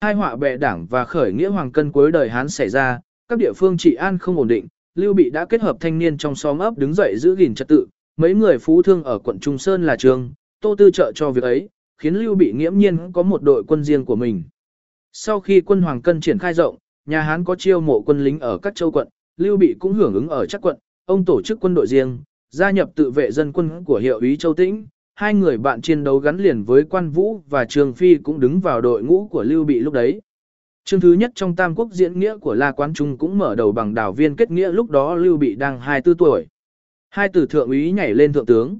Hai 0.00 0.14
họa 0.14 0.36
bệ 0.36 0.56
đảng 0.56 0.86
và 0.86 1.04
khởi 1.04 1.32
nghĩa 1.32 1.48
hoàng 1.48 1.72
cân 1.72 1.92
cuối 1.92 2.12
đời 2.12 2.28
Hán 2.28 2.48
xảy 2.48 2.68
ra, 2.68 3.00
các 3.28 3.38
địa 3.38 3.52
phương 3.56 3.76
trị 3.78 3.94
an 3.94 4.18
không 4.18 4.36
ổn 4.36 4.48
định, 4.48 4.66
Lưu 4.94 5.14
Bị 5.14 5.30
đã 5.30 5.44
kết 5.44 5.60
hợp 5.60 5.76
thanh 5.80 5.98
niên 5.98 6.18
trong 6.18 6.34
xóm 6.34 6.58
ấp 6.58 6.78
đứng 6.78 6.94
dậy 6.94 7.16
giữ 7.18 7.36
gìn 7.36 7.54
trật 7.54 7.68
tự, 7.68 7.86
mấy 8.16 8.34
người 8.34 8.58
phú 8.58 8.82
thương 8.82 9.04
ở 9.04 9.18
quận 9.18 9.38
Trung 9.40 9.58
Sơn 9.58 9.86
là 9.86 9.96
trường, 9.96 10.32
Tô 10.60 10.74
Tư 10.78 10.90
trợ 10.90 11.12
cho 11.14 11.30
việc 11.30 11.44
ấy, 11.44 11.68
khiến 11.98 12.14
Lưu 12.14 12.34
Bị 12.34 12.52
nghiễm 12.52 12.78
nhiên 12.78 13.12
có 13.12 13.22
một 13.22 13.42
đội 13.42 13.64
quân 13.68 13.84
riêng 13.84 14.04
của 14.04 14.16
mình. 14.16 14.42
Sau 15.12 15.40
khi 15.40 15.60
quân 15.60 15.82
Hoàng 15.82 16.02
Cân 16.02 16.20
triển 16.20 16.38
khai 16.38 16.54
rộng, 16.54 16.76
nhà 17.06 17.20
Hán 17.20 17.44
có 17.44 17.54
chiêu 17.54 17.80
mộ 17.80 18.00
quân 18.00 18.24
lính 18.24 18.40
ở 18.40 18.58
các 18.58 18.74
châu 18.74 18.90
quận, 18.90 19.08
Lưu 19.36 19.56
Bị 19.56 19.76
cũng 19.78 19.92
hưởng 19.92 20.14
ứng 20.14 20.28
ở 20.28 20.46
chắc 20.46 20.60
quận, 20.62 20.78
ông 21.04 21.24
tổ 21.24 21.42
chức 21.42 21.60
quân 21.60 21.74
đội 21.74 21.86
riêng, 21.86 22.18
gia 22.50 22.70
nhập 22.70 22.90
tự 22.94 23.10
vệ 23.10 23.30
dân 23.30 23.52
quân 23.52 23.84
của 23.84 23.98
hiệu 23.98 24.18
úy 24.20 24.36
Châu 24.36 24.54
Tĩnh, 24.54 24.86
hai 25.18 25.34
người 25.34 25.58
bạn 25.58 25.80
chiến 25.82 26.04
đấu 26.04 26.18
gắn 26.18 26.36
liền 26.36 26.62
với 26.62 26.84
Quan 26.84 27.10
Vũ 27.10 27.42
và 27.48 27.64
Trường 27.64 27.94
Phi 27.94 28.14
cũng 28.14 28.40
đứng 28.40 28.60
vào 28.60 28.80
đội 28.80 29.02
ngũ 29.02 29.28
của 29.30 29.42
Lưu 29.42 29.64
Bị 29.64 29.78
lúc 29.78 29.94
đấy. 29.94 30.20
Chương 30.84 31.00
thứ 31.00 31.12
nhất 31.12 31.32
trong 31.34 31.56
Tam 31.56 31.74
Quốc 31.74 31.88
diễn 31.92 32.20
nghĩa 32.20 32.36
của 32.36 32.54
La 32.54 32.72
Quán 32.72 32.94
Trung 32.94 33.18
cũng 33.18 33.38
mở 33.38 33.54
đầu 33.54 33.72
bằng 33.72 33.94
đảo 33.94 34.12
viên 34.12 34.36
kết 34.36 34.50
nghĩa 34.50 34.72
lúc 34.72 34.90
đó 34.90 35.14
Lưu 35.14 35.36
Bị 35.36 35.54
đang 35.54 35.80
24 35.80 36.16
tuổi. 36.16 36.46
Hai 37.10 37.28
từ 37.32 37.46
thượng 37.46 37.68
úy 37.68 37.92
nhảy 37.92 38.14
lên 38.14 38.32
thượng 38.32 38.46
tướng. 38.46 38.78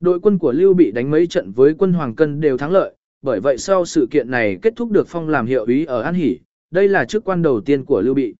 Đội 0.00 0.20
quân 0.20 0.38
của 0.38 0.52
Lưu 0.52 0.74
Bị 0.74 0.92
đánh 0.92 1.10
mấy 1.10 1.26
trận 1.26 1.52
với 1.52 1.74
quân 1.78 1.92
Hoàng 1.92 2.14
Cân 2.14 2.40
đều 2.40 2.58
thắng 2.58 2.70
lợi, 2.72 2.94
bởi 3.22 3.40
vậy 3.40 3.58
sau 3.58 3.84
sự 3.84 4.06
kiện 4.10 4.30
này 4.30 4.58
kết 4.62 4.76
thúc 4.76 4.90
được 4.90 5.08
phong 5.08 5.28
làm 5.28 5.46
hiệu 5.46 5.64
úy 5.64 5.84
ở 5.84 6.02
An 6.02 6.14
Hỷ, 6.14 6.38
đây 6.70 6.88
là 6.88 7.04
chức 7.04 7.24
quan 7.24 7.42
đầu 7.42 7.60
tiên 7.60 7.84
của 7.84 8.00
Lưu 8.00 8.14
Bị. 8.14 8.34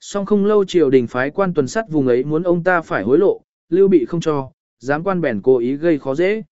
Song 0.00 0.26
không 0.26 0.44
lâu 0.44 0.64
triều 0.64 0.90
đình 0.90 1.06
phái 1.06 1.30
quan 1.30 1.54
tuần 1.54 1.66
sát 1.66 1.90
vùng 1.90 2.08
ấy 2.08 2.24
muốn 2.24 2.42
ông 2.42 2.64
ta 2.64 2.80
phải 2.80 3.04
hối 3.04 3.18
lộ, 3.18 3.40
Lưu 3.68 3.88
Bị 3.88 4.04
không 4.04 4.20
cho, 4.20 4.50
giám 4.78 5.04
quan 5.04 5.20
bèn 5.20 5.42
cố 5.42 5.58
ý 5.58 5.76
gây 5.76 5.98
khó 5.98 6.14
dễ. 6.14 6.42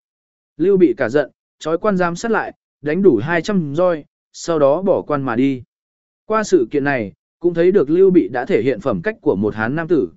Lưu 0.63 0.77
Bị 0.77 0.95
cả 0.97 1.09
giận, 1.09 1.31
trói 1.59 1.79
quan 1.79 1.97
giám 1.97 2.17
sát 2.17 2.31
lại, 2.31 2.53
đánh 2.83 3.03
đủ 3.03 3.21
200 3.23 3.75
roi, 3.75 4.05
sau 4.33 4.59
đó 4.59 4.83
bỏ 4.83 5.03
quan 5.03 5.23
mà 5.23 5.37
đi. 5.37 5.63
Qua 6.27 6.45
sự 6.45 6.67
kiện 6.71 6.85
này, 6.85 7.13
cũng 7.39 7.55
thấy 7.55 7.73
được 7.73 7.91
Lưu 7.91 8.11
Bị 8.11 8.29
đã 8.29 8.45
thể 8.47 8.63
hiện 8.63 8.81
phẩm 8.81 9.03
cách 9.03 9.17
của 9.21 9.37
một 9.37 9.55
hán 9.55 9.77
nam 9.77 9.89
tử. 9.89 10.09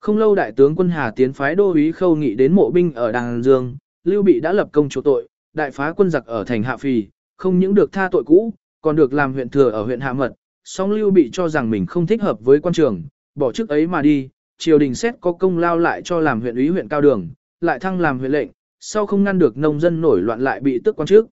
Không 0.00 0.18
lâu 0.18 0.34
đại 0.34 0.52
tướng 0.52 0.76
quân 0.76 0.88
Hà 0.88 1.10
tiến 1.10 1.32
phái 1.32 1.54
đô 1.54 1.72
úy 1.72 1.92
khâu 1.92 2.16
nghị 2.16 2.34
đến 2.34 2.52
mộ 2.52 2.70
binh 2.70 2.92
ở 2.94 3.12
Đàng 3.12 3.42
Dương, 3.42 3.76
Lưu 4.04 4.22
Bị 4.22 4.40
đã 4.40 4.52
lập 4.52 4.68
công 4.72 4.88
chỗ 4.88 5.00
tội, 5.00 5.28
đại 5.52 5.70
phá 5.70 5.92
quân 5.92 6.10
giặc 6.10 6.26
ở 6.26 6.44
thành 6.44 6.62
Hạ 6.62 6.76
Phì, 6.76 7.08
không 7.36 7.58
những 7.58 7.74
được 7.74 7.92
tha 7.92 8.08
tội 8.12 8.24
cũ, 8.24 8.54
còn 8.80 8.96
được 8.96 9.12
làm 9.12 9.32
huyện 9.32 9.48
thừa 9.48 9.70
ở 9.70 9.82
huyện 9.84 10.00
Hạ 10.00 10.12
Mật. 10.12 10.34
Song 10.64 10.90
Lưu 10.90 11.10
Bị 11.10 11.30
cho 11.32 11.48
rằng 11.48 11.70
mình 11.70 11.86
không 11.86 12.06
thích 12.06 12.22
hợp 12.22 12.40
với 12.40 12.60
quan 12.60 12.72
trường, 12.72 13.02
bỏ 13.34 13.52
chức 13.52 13.68
ấy 13.68 13.86
mà 13.86 14.02
đi, 14.02 14.28
triều 14.58 14.78
đình 14.78 14.94
xét 14.94 15.14
có 15.20 15.32
công 15.32 15.58
lao 15.58 15.78
lại 15.78 16.02
cho 16.02 16.20
làm 16.20 16.40
huyện 16.40 16.56
úy 16.56 16.68
huyện 16.68 16.88
Cao 16.88 17.00
Đường, 17.00 17.28
lại 17.60 17.78
thăng 17.78 18.00
làm 18.00 18.18
huyện 18.18 18.32
lệnh, 18.32 18.48
sau 18.86 19.06
không 19.06 19.24
ngăn 19.24 19.38
được 19.38 19.56
nông 19.56 19.80
dân 19.80 20.00
nổi 20.00 20.22
loạn 20.22 20.40
lại 20.40 20.60
bị 20.60 20.78
tước 20.78 20.96
quan 20.96 21.06
trước. 21.06 21.26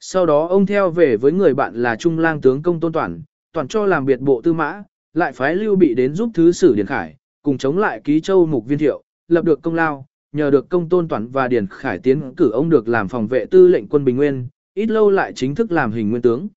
Sau 0.00 0.26
đó 0.26 0.46
ông 0.46 0.66
theo 0.66 0.90
về 0.90 1.16
với 1.16 1.32
người 1.32 1.54
bạn 1.54 1.74
là 1.74 1.96
Trung 1.96 2.18
lang 2.18 2.40
tướng 2.40 2.62
công 2.62 2.80
Tôn 2.80 2.92
toàn, 2.92 3.22
toàn 3.52 3.68
cho 3.68 3.86
làm 3.86 4.04
biệt 4.04 4.20
bộ 4.20 4.40
tư 4.40 4.52
mã, 4.52 4.82
lại 5.14 5.32
phái 5.32 5.56
Lưu 5.56 5.76
Bị 5.76 5.94
đến 5.94 6.14
giúp 6.14 6.30
thứ 6.34 6.52
sử 6.52 6.74
Điền 6.74 6.86
Khải, 6.86 7.16
cùng 7.42 7.58
chống 7.58 7.78
lại 7.78 8.00
ký 8.04 8.20
châu 8.20 8.46
mục 8.46 8.66
viên 8.66 8.78
thiệu, 8.78 9.02
lập 9.28 9.44
được 9.44 9.62
công 9.62 9.74
lao, 9.74 10.06
nhờ 10.32 10.50
được 10.50 10.68
công 10.68 10.88
tôn 10.88 11.08
toàn 11.08 11.28
và 11.28 11.48
điền 11.48 11.66
khải 11.66 11.98
tiến 11.98 12.34
cử 12.36 12.50
ông 12.50 12.70
được 12.70 12.88
làm 12.88 13.08
phòng 13.08 13.26
vệ 13.26 13.46
tư 13.46 13.68
lệnh 13.68 13.88
quân 13.88 14.04
bình 14.04 14.16
nguyên, 14.16 14.48
ít 14.74 14.90
lâu 14.90 15.10
lại 15.10 15.32
chính 15.32 15.54
thức 15.54 15.72
làm 15.72 15.92
hình 15.92 16.10
nguyên 16.10 16.22
tướng. 16.22 16.48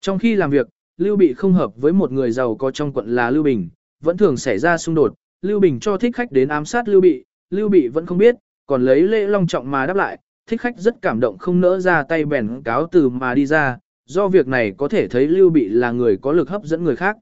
Trong 0.00 0.18
khi 0.18 0.34
làm 0.34 0.50
việc, 0.50 0.68
Lưu 0.96 1.16
Bị 1.16 1.34
không 1.34 1.52
hợp 1.52 1.76
với 1.76 1.92
một 1.92 2.12
người 2.12 2.30
giàu 2.30 2.54
có 2.54 2.70
trong 2.70 2.92
quận 2.92 3.14
là 3.14 3.30
Lưu 3.30 3.42
Bình, 3.42 3.68
vẫn 4.02 4.16
thường 4.16 4.36
xảy 4.36 4.58
ra 4.58 4.78
xung 4.78 4.94
đột, 4.94 5.14
Lưu 5.42 5.60
Bình 5.60 5.80
cho 5.80 5.96
thích 5.96 6.16
khách 6.16 6.32
đến 6.32 6.48
ám 6.48 6.64
sát 6.64 6.88
Lưu 6.88 7.00
Bị, 7.00 7.24
Lưu 7.50 7.68
Bị 7.68 7.88
vẫn 7.88 8.06
không 8.06 8.18
biết, 8.18 8.36
còn 8.66 8.84
lấy 8.84 9.02
lễ 9.02 9.26
long 9.26 9.46
trọng 9.46 9.70
mà 9.70 9.86
đáp 9.86 9.96
lại, 9.96 10.18
thích 10.46 10.60
khách 10.60 10.78
rất 10.78 10.94
cảm 11.02 11.20
động 11.20 11.38
không 11.38 11.60
nỡ 11.60 11.80
ra 11.80 12.02
tay 12.02 12.24
bèn 12.24 12.62
cáo 12.64 12.86
từ 12.92 13.08
mà 13.08 13.34
đi 13.34 13.46
ra, 13.46 13.78
do 14.06 14.28
việc 14.28 14.48
này 14.48 14.74
có 14.76 14.88
thể 14.88 15.08
thấy 15.08 15.26
Lưu 15.26 15.50
Bị 15.50 15.68
là 15.68 15.90
người 15.90 16.16
có 16.16 16.32
lực 16.32 16.48
hấp 16.48 16.64
dẫn 16.64 16.84
người 16.84 16.96
khác. 16.96 17.16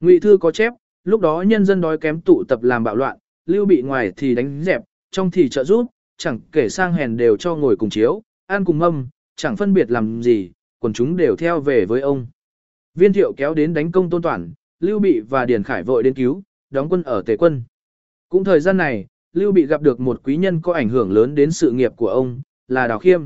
Ngụy 0.00 0.20
Thư 0.20 0.36
có 0.36 0.50
chép, 0.50 0.72
Lúc 1.04 1.20
đó 1.20 1.42
nhân 1.42 1.64
dân 1.64 1.80
đói 1.80 1.98
kém 1.98 2.20
tụ 2.20 2.44
tập 2.48 2.62
làm 2.62 2.84
bạo 2.84 2.96
loạn, 2.96 3.18
lưu 3.46 3.66
bị 3.66 3.82
ngoài 3.82 4.12
thì 4.16 4.34
đánh 4.34 4.62
dẹp, 4.62 4.82
trong 5.10 5.30
thì 5.30 5.48
trợ 5.48 5.64
giúp, 5.64 5.86
chẳng 6.16 6.40
kể 6.52 6.68
sang 6.68 6.92
hèn 6.92 7.16
đều 7.16 7.36
cho 7.36 7.54
ngồi 7.54 7.76
cùng 7.76 7.90
chiếu, 7.90 8.22
ăn 8.46 8.64
cùng 8.64 8.78
mâm, 8.78 9.08
chẳng 9.36 9.56
phân 9.56 9.74
biệt 9.74 9.90
làm 9.90 10.22
gì, 10.22 10.50
quần 10.78 10.92
chúng 10.92 11.16
đều 11.16 11.36
theo 11.36 11.60
về 11.60 11.86
với 11.86 12.00
ông. 12.00 12.26
Viên 12.94 13.12
thiệu 13.12 13.32
kéo 13.36 13.54
đến 13.54 13.74
đánh 13.74 13.92
công 13.92 14.10
tôn 14.10 14.22
toàn, 14.22 14.52
Lưu 14.80 14.98
Bị 14.98 15.20
và 15.20 15.44
Điền 15.44 15.62
Khải 15.62 15.82
vội 15.82 16.02
đến 16.02 16.14
cứu, 16.14 16.42
đóng 16.70 16.88
quân 16.88 17.02
ở 17.02 17.22
Tề 17.22 17.36
quân. 17.36 17.62
Cũng 18.28 18.44
thời 18.44 18.60
gian 18.60 18.76
này, 18.76 19.06
Lưu 19.34 19.52
Bị 19.52 19.66
gặp 19.66 19.82
được 19.82 20.00
một 20.00 20.20
quý 20.24 20.36
nhân 20.36 20.60
có 20.60 20.72
ảnh 20.72 20.88
hưởng 20.88 21.12
lớn 21.12 21.34
đến 21.34 21.50
sự 21.50 21.70
nghiệp 21.70 21.92
của 21.96 22.08
ông, 22.08 22.40
là 22.68 22.86
Đào 22.86 22.98
Khiêm. 22.98 23.22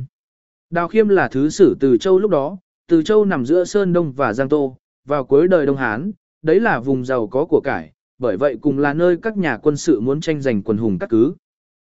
Đào 0.70 0.88
Khiêm 0.88 1.08
là 1.08 1.28
thứ 1.28 1.48
sử 1.48 1.76
Từ 1.80 1.96
Châu 1.98 2.18
lúc 2.18 2.30
đó, 2.30 2.58
Từ 2.86 3.02
Châu 3.02 3.24
nằm 3.24 3.46
giữa 3.46 3.64
Sơn 3.64 3.92
Đông 3.92 4.12
và 4.12 4.32
Giang 4.32 4.48
Tô, 4.48 4.76
vào 5.06 5.24
cuối 5.24 5.48
đời 5.48 5.66
Đông 5.66 5.76
Hán, 5.76 6.12
đấy 6.42 6.60
là 6.60 6.80
vùng 6.80 7.04
giàu 7.04 7.26
có 7.26 7.44
của 7.44 7.60
cải, 7.64 7.92
bởi 8.18 8.36
vậy 8.36 8.56
cùng 8.60 8.78
là 8.78 8.94
nơi 8.94 9.16
các 9.22 9.36
nhà 9.36 9.56
quân 9.56 9.76
sự 9.76 10.00
muốn 10.00 10.20
tranh 10.20 10.40
giành 10.40 10.62
quần 10.62 10.78
hùng 10.78 10.98
các 11.00 11.10
cứ. 11.10 11.34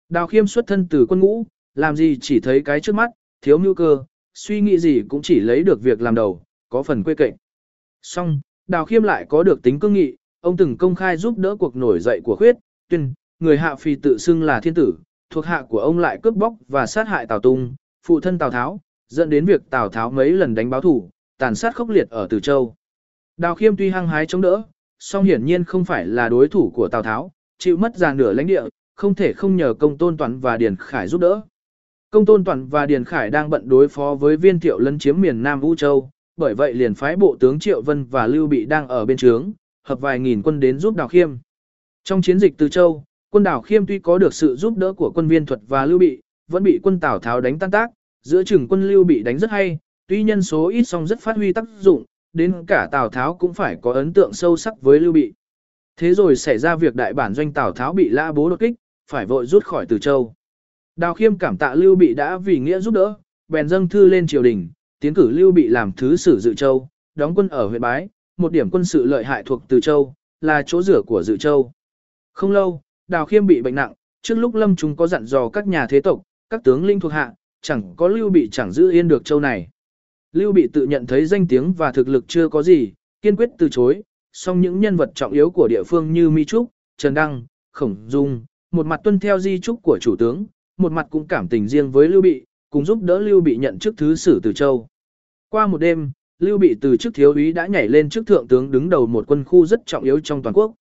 Đào 0.10 0.28
khiêm 0.28 0.48
xuất 0.48 0.68
thân 0.68 0.88
từ 0.90 1.06
quân 1.06 1.20
ngũ, 1.20 1.46
làm 1.76 1.96
gì 1.96 2.18
chỉ 2.22 2.40
thấy 2.40 2.62
cái 2.62 2.80
trước 2.80 2.96
mắt, 2.96 3.12
thiếu 3.42 3.60
nhu 3.60 3.74
cơ, 3.74 4.04
suy 4.34 4.62
nghĩ 4.62 4.78
gì 4.78 5.02
cũng 5.10 5.22
chỉ 5.22 5.40
lấy 5.40 5.64
được 5.64 5.82
việc 5.82 6.02
làm 6.02 6.16
đầu, 6.16 6.42
có 6.70 6.84
phần 6.84 7.04
quê 7.04 7.16
cạnh. 7.16 7.34
Song, 8.02 8.40
đào 8.68 8.86
khiêm 8.86 9.04
lại 9.04 9.26
có 9.30 9.44
được 9.44 9.64
tính 9.64 9.80
cương 9.80 9.94
nghị, 9.94 10.16
ông 10.42 10.58
từng 10.58 10.78
công 10.78 10.96
khai 10.96 11.18
giúp 11.18 11.38
đỡ 11.38 11.56
cuộc 11.56 11.76
nổi 11.76 12.00
dậy 12.00 12.22
của 12.24 12.36
khuyết, 12.36 12.56
tuyên, 12.90 13.14
người 13.40 13.58
hạ 13.58 13.76
phi 13.76 13.96
tự 13.96 14.18
xưng 14.18 14.44
là 14.44 14.60
thiên 14.60 14.74
tử, 14.74 14.94
thuộc 15.30 15.46
hạ 15.46 15.64
của 15.70 15.80
ông 15.80 16.00
lại 16.00 16.20
cướp 16.24 16.36
bóc 16.36 16.54
và 16.68 16.86
sát 16.86 17.08
hại 17.08 17.26
Tào 17.26 17.40
Tung, 17.40 17.76
phụ 18.04 18.20
thân 18.20 18.38
Tào 18.38 18.52
Tháo, 18.52 18.80
dẫn 19.08 19.30
đến 19.30 19.46
việc 19.46 19.62
Tào 19.70 19.90
Tháo 19.90 20.12
mấy 20.12 20.32
lần 20.32 20.56
đánh 20.56 20.70
báo 20.70 20.82
thủ, 20.82 21.10
tàn 21.38 21.56
sát 21.56 21.76
khốc 21.76 21.90
liệt 21.90 22.10
ở 22.10 22.28
Từ 22.30 22.40
Châu. 22.40 22.76
Đào 23.38 23.56
khiêm 23.56 23.78
tuy 23.78 23.90
hăng 23.90 24.08
hái 24.08 24.26
chống 24.26 24.42
đỡ, 24.42 24.64
song 25.00 25.24
hiển 25.24 25.46
nhiên 25.46 25.64
không 25.64 25.86
phải 25.86 26.06
là 26.08 26.30
đối 26.30 26.48
thủ 26.48 26.72
của 26.76 26.88
Tào 26.88 27.04
Tháo, 27.04 27.32
chịu 27.58 27.78
mất 27.78 27.96
già 27.96 28.14
nửa 28.14 28.34
lãnh 28.34 28.48
địa, 28.48 28.64
không 28.96 29.16
thể 29.16 29.34
không 29.34 29.56
nhờ 29.56 29.74
công 29.74 29.98
tôn 29.98 30.18
toàn 30.18 30.40
và 30.40 30.58
Điền 30.58 30.76
Khải 30.76 31.08
giúp 31.08 31.22
đỡ. 31.22 31.42
Công 32.10 32.26
tôn 32.26 32.44
toàn 32.44 32.68
và 32.68 32.86
Điền 32.86 33.04
Khải 33.04 33.30
đang 33.30 33.50
bận 33.50 33.70
đối 33.70 33.88
phó 33.88 34.16
với 34.16 34.38
viên 34.38 34.60
thiệu 34.60 34.80
lấn 34.80 35.00
chiếm 35.00 35.22
miền 35.22 35.44
Nam 35.44 35.60
Vũ 35.60 35.76
Châu, 35.76 36.10
bởi 36.38 36.56
vậy 36.56 36.74
liền 36.74 36.94
phái 36.94 37.16
bộ 37.16 37.38
tướng 37.40 37.60
Triệu 37.60 37.82
Vân 37.82 38.06
và 38.06 38.28
Lưu 38.28 38.48
Bị 38.48 38.66
đang 38.66 38.88
ở 38.88 39.06
bên 39.06 39.18
trướng, 39.18 39.52
hợp 39.84 40.02
vài 40.02 40.20
nghìn 40.20 40.42
quân 40.42 40.60
đến 40.60 40.80
giúp 40.80 40.96
Đào 40.96 41.08
Khiêm. 41.08 41.36
Trong 42.04 42.22
chiến 42.22 42.40
dịch 42.40 42.54
từ 42.58 42.70
Châu, 42.70 43.04
quân 43.38 43.44
Đào 43.44 43.62
Khiêm 43.62 43.86
tuy 43.86 44.00
có 44.00 44.18
được 44.18 44.34
sự 44.34 44.56
giúp 44.56 44.78
đỡ 44.78 44.94
của 44.94 45.12
quân 45.16 45.28
viên 45.28 45.46
thuật 45.46 45.60
và 45.68 45.86
Lưu 45.86 46.00
Bị, 46.00 46.22
vẫn 46.48 46.64
bị 46.64 46.80
quân 46.84 47.00
Tào 47.00 47.20
Tháo 47.20 47.42
đánh 47.42 47.60
tan 47.60 47.72
tác, 47.72 47.92
giữa 48.22 48.44
chừng 48.44 48.68
quân 48.68 48.88
Lưu 48.88 49.04
Bị 49.04 49.24
đánh 49.24 49.40
rất 49.40 49.50
hay, 49.50 49.78
tuy 50.08 50.24
nhân 50.24 50.42
số 50.42 50.68
ít 50.68 50.84
song 50.84 51.08
rất 51.08 51.20
phát 51.20 51.36
huy 51.36 51.54
tác 51.54 51.66
dụng, 51.80 52.06
đến 52.34 52.54
cả 52.68 52.88
Tào 52.92 53.10
Tháo 53.10 53.36
cũng 53.36 53.54
phải 53.54 53.78
có 53.82 53.94
ấn 53.94 54.14
tượng 54.14 54.34
sâu 54.34 54.58
sắc 54.58 54.82
với 54.82 55.00
Lưu 55.00 55.14
Bị. 55.14 55.34
Thế 55.98 56.14
rồi 56.14 56.36
xảy 56.36 56.58
ra 56.58 56.76
việc 56.76 56.96
đại 56.96 57.14
bản 57.14 57.34
doanh 57.34 57.54
Tào 57.54 57.72
Tháo 57.72 57.94
bị 57.94 58.10
lã 58.10 58.32
bố 58.32 58.50
đột 58.50 58.60
kích, 58.60 58.76
phải 59.12 59.26
vội 59.26 59.46
rút 59.46 59.66
khỏi 59.66 59.86
Từ 59.86 60.00
Châu. 60.00 60.34
Đào 60.96 61.14
Khiêm 61.14 61.38
cảm 61.38 61.58
tạ 61.58 61.76
Lưu 61.76 61.96
Bị 61.96 62.14
đã 62.14 62.38
vì 62.38 62.60
nghĩa 62.60 62.80
giúp 62.80 62.94
đỡ, 62.94 63.14
bèn 63.48 63.68
dâng 63.68 63.90
thư 63.90 64.06
lên 64.06 64.28
triều 64.28 64.44
đình, 64.44 64.70
tiến 65.00 65.14
cử 65.14 65.30
Lưu 65.30 65.52
Bị 65.52 65.68
làm 65.68 65.92
thứ 65.92 66.16
sử 66.16 66.40
Dự 66.40 66.54
Châu, 66.54 66.90
đóng 67.16 67.36
quân 67.36 67.48
ở 67.48 67.68
huyện 67.68 67.82
Bái, 67.82 68.10
một 68.38 68.52
điểm 68.52 68.70
quân 68.70 68.86
sự 68.86 69.06
lợi 69.06 69.24
hại 69.24 69.44
thuộc 69.46 69.64
Từ 69.68 69.82
Châu, 69.82 70.14
là 70.42 70.64
chỗ 70.66 70.82
rửa 70.82 71.02
của 71.08 71.24
Dự 71.24 71.38
Châu. 71.38 71.72
Không 72.34 72.52
lâu, 72.52 72.82
Đào 73.12 73.26
Khiêm 73.26 73.48
bị 73.48 73.62
bệnh 73.62 73.76
nặng, 73.76 73.94
trước 74.22 74.36
lúc 74.36 74.56
Lâm 74.56 74.76
chúng 74.76 74.96
có 74.96 75.08
dặn 75.08 75.26
dò 75.26 75.50
các 75.50 75.68
nhà 75.68 75.88
thế 75.90 76.02
tộc, 76.02 76.22
các 76.50 76.64
tướng 76.64 76.86
linh 76.86 77.00
thuộc 77.00 77.12
hạ, 77.12 77.34
chẳng 77.62 77.94
có 77.96 78.08
Lưu 78.08 78.30
Bị 78.30 78.50
chẳng 78.52 78.72
giữ 78.72 78.92
yên 78.92 79.08
được 79.08 79.26
châu 79.26 79.40
này. 79.40 79.70
Lưu 80.34 80.52
Bị 80.52 80.68
tự 80.74 80.86
nhận 80.86 81.06
thấy 81.06 81.26
danh 81.26 81.48
tiếng 81.48 81.74
và 81.74 81.92
thực 81.92 82.08
lực 82.08 82.26
chưa 82.28 82.50
có 82.50 82.64
gì, 82.64 82.94
kiên 83.22 83.36
quyết 83.36 83.50
từ 83.58 83.70
chối, 83.70 84.02
song 84.34 84.62
những 84.62 84.80
nhân 84.80 84.96
vật 84.96 85.12
trọng 85.16 85.32
yếu 85.32 85.52
của 85.52 85.68
địa 85.68 85.84
phương 85.84 86.12
như 86.12 86.30
Mi 86.30 86.46
Trúc, 86.46 86.70
Trần 86.98 87.14
Đăng, 87.14 87.46
Khổng 87.72 87.96
Dung, 88.08 88.46
một 88.72 88.86
mặt 88.86 89.00
tuân 89.04 89.20
theo 89.20 89.40
di 89.40 89.60
trúc 89.60 89.82
của 89.84 90.00
chủ 90.02 90.16
tướng, 90.16 90.46
một 90.78 90.92
mặt 90.92 91.08
cũng 91.10 91.28
cảm 91.28 91.48
tình 91.48 91.68
riêng 91.68 91.92
với 91.92 92.08
Lưu 92.08 92.22
Bị, 92.22 92.46
cùng 92.70 92.86
giúp 92.86 93.02
đỡ 93.02 93.20
Lưu 93.20 93.42
Bị 93.42 93.58
nhận 93.58 93.80
chức 93.80 93.98
thứ 93.98 94.16
sử 94.16 94.40
từ 94.44 94.54
châu. 94.54 94.88
Qua 95.50 95.68
một 95.68 95.78
đêm, 95.78 96.12
Lưu 96.40 96.58
Bị 96.58 96.76
từ 96.82 96.98
chức 96.98 97.14
thiếu 97.14 97.34
úy 97.34 97.54
đã 97.54 97.68
nhảy 97.68 97.88
lên 97.88 98.10
chức 98.10 98.28
thượng 98.28 98.48
tướng 98.48 98.72
đứng 98.72 98.90
đầu 98.90 99.08
một 99.08 99.28
quân 99.28 99.44
khu 99.44 99.66
rất 99.66 99.86
trọng 99.86 100.04
yếu 100.04 100.20
trong 100.20 100.44
toàn 100.44 100.54
quốc. 100.54 100.74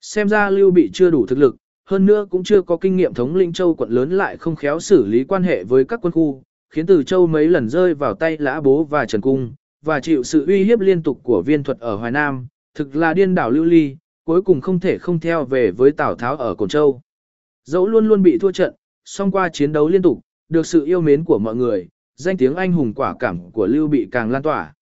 Xem 0.00 0.28
ra 0.28 0.50
Lưu 0.50 0.70
Bị 0.70 0.90
chưa 0.92 1.10
đủ 1.10 1.26
thực 1.26 1.38
lực, 1.38 1.56
hơn 1.84 2.06
nữa 2.06 2.26
cũng 2.30 2.44
chưa 2.44 2.62
có 2.62 2.76
kinh 2.76 2.96
nghiệm 2.96 3.14
thống 3.14 3.36
lĩnh 3.36 3.52
châu 3.52 3.74
quận 3.74 3.90
lớn 3.90 4.10
lại 4.10 4.36
không 4.36 4.56
khéo 4.56 4.80
xử 4.80 5.06
lý 5.06 5.24
quan 5.24 5.42
hệ 5.42 5.64
với 5.64 5.84
các 5.84 6.00
quân 6.02 6.12
khu, 6.12 6.42
khiến 6.70 6.86
Từ 6.86 7.02
Châu 7.02 7.26
mấy 7.26 7.48
lần 7.48 7.68
rơi 7.68 7.94
vào 7.94 8.14
tay 8.14 8.36
Lã 8.38 8.60
Bố 8.60 8.84
và 8.84 9.06
Trần 9.06 9.20
Cung, 9.20 9.52
và 9.84 10.00
chịu 10.00 10.22
sự 10.22 10.46
uy 10.46 10.64
hiếp 10.64 10.80
liên 10.80 11.02
tục 11.02 11.20
của 11.22 11.42
viên 11.42 11.62
thuật 11.62 11.78
ở 11.78 11.96
Hoài 11.96 12.12
Nam, 12.12 12.46
thực 12.74 12.96
là 12.96 13.14
điên 13.14 13.34
đảo 13.34 13.50
lưu 13.50 13.64
ly, 13.64 13.96
cuối 14.24 14.42
cùng 14.42 14.60
không 14.60 14.80
thể 14.80 14.98
không 14.98 15.20
theo 15.20 15.44
về 15.44 15.70
với 15.70 15.90
Tào 15.90 16.14
Tháo 16.14 16.36
ở 16.36 16.54
Cổn 16.54 16.68
Châu. 16.68 17.00
Dẫu 17.64 17.86
luôn 17.86 18.08
luôn 18.08 18.22
bị 18.22 18.38
thua 18.38 18.52
trận, 18.52 18.74
song 19.04 19.30
qua 19.30 19.48
chiến 19.48 19.72
đấu 19.72 19.88
liên 19.88 20.02
tục, 20.02 20.20
được 20.48 20.66
sự 20.66 20.84
yêu 20.84 21.00
mến 21.00 21.24
của 21.24 21.38
mọi 21.38 21.56
người, 21.56 21.88
danh 22.16 22.36
tiếng 22.36 22.54
anh 22.54 22.72
hùng 22.72 22.94
quả 22.94 23.14
cảm 23.18 23.50
của 23.50 23.66
Lưu 23.66 23.88
Bị 23.88 24.08
càng 24.12 24.30
lan 24.30 24.42
tỏa. 24.42 24.74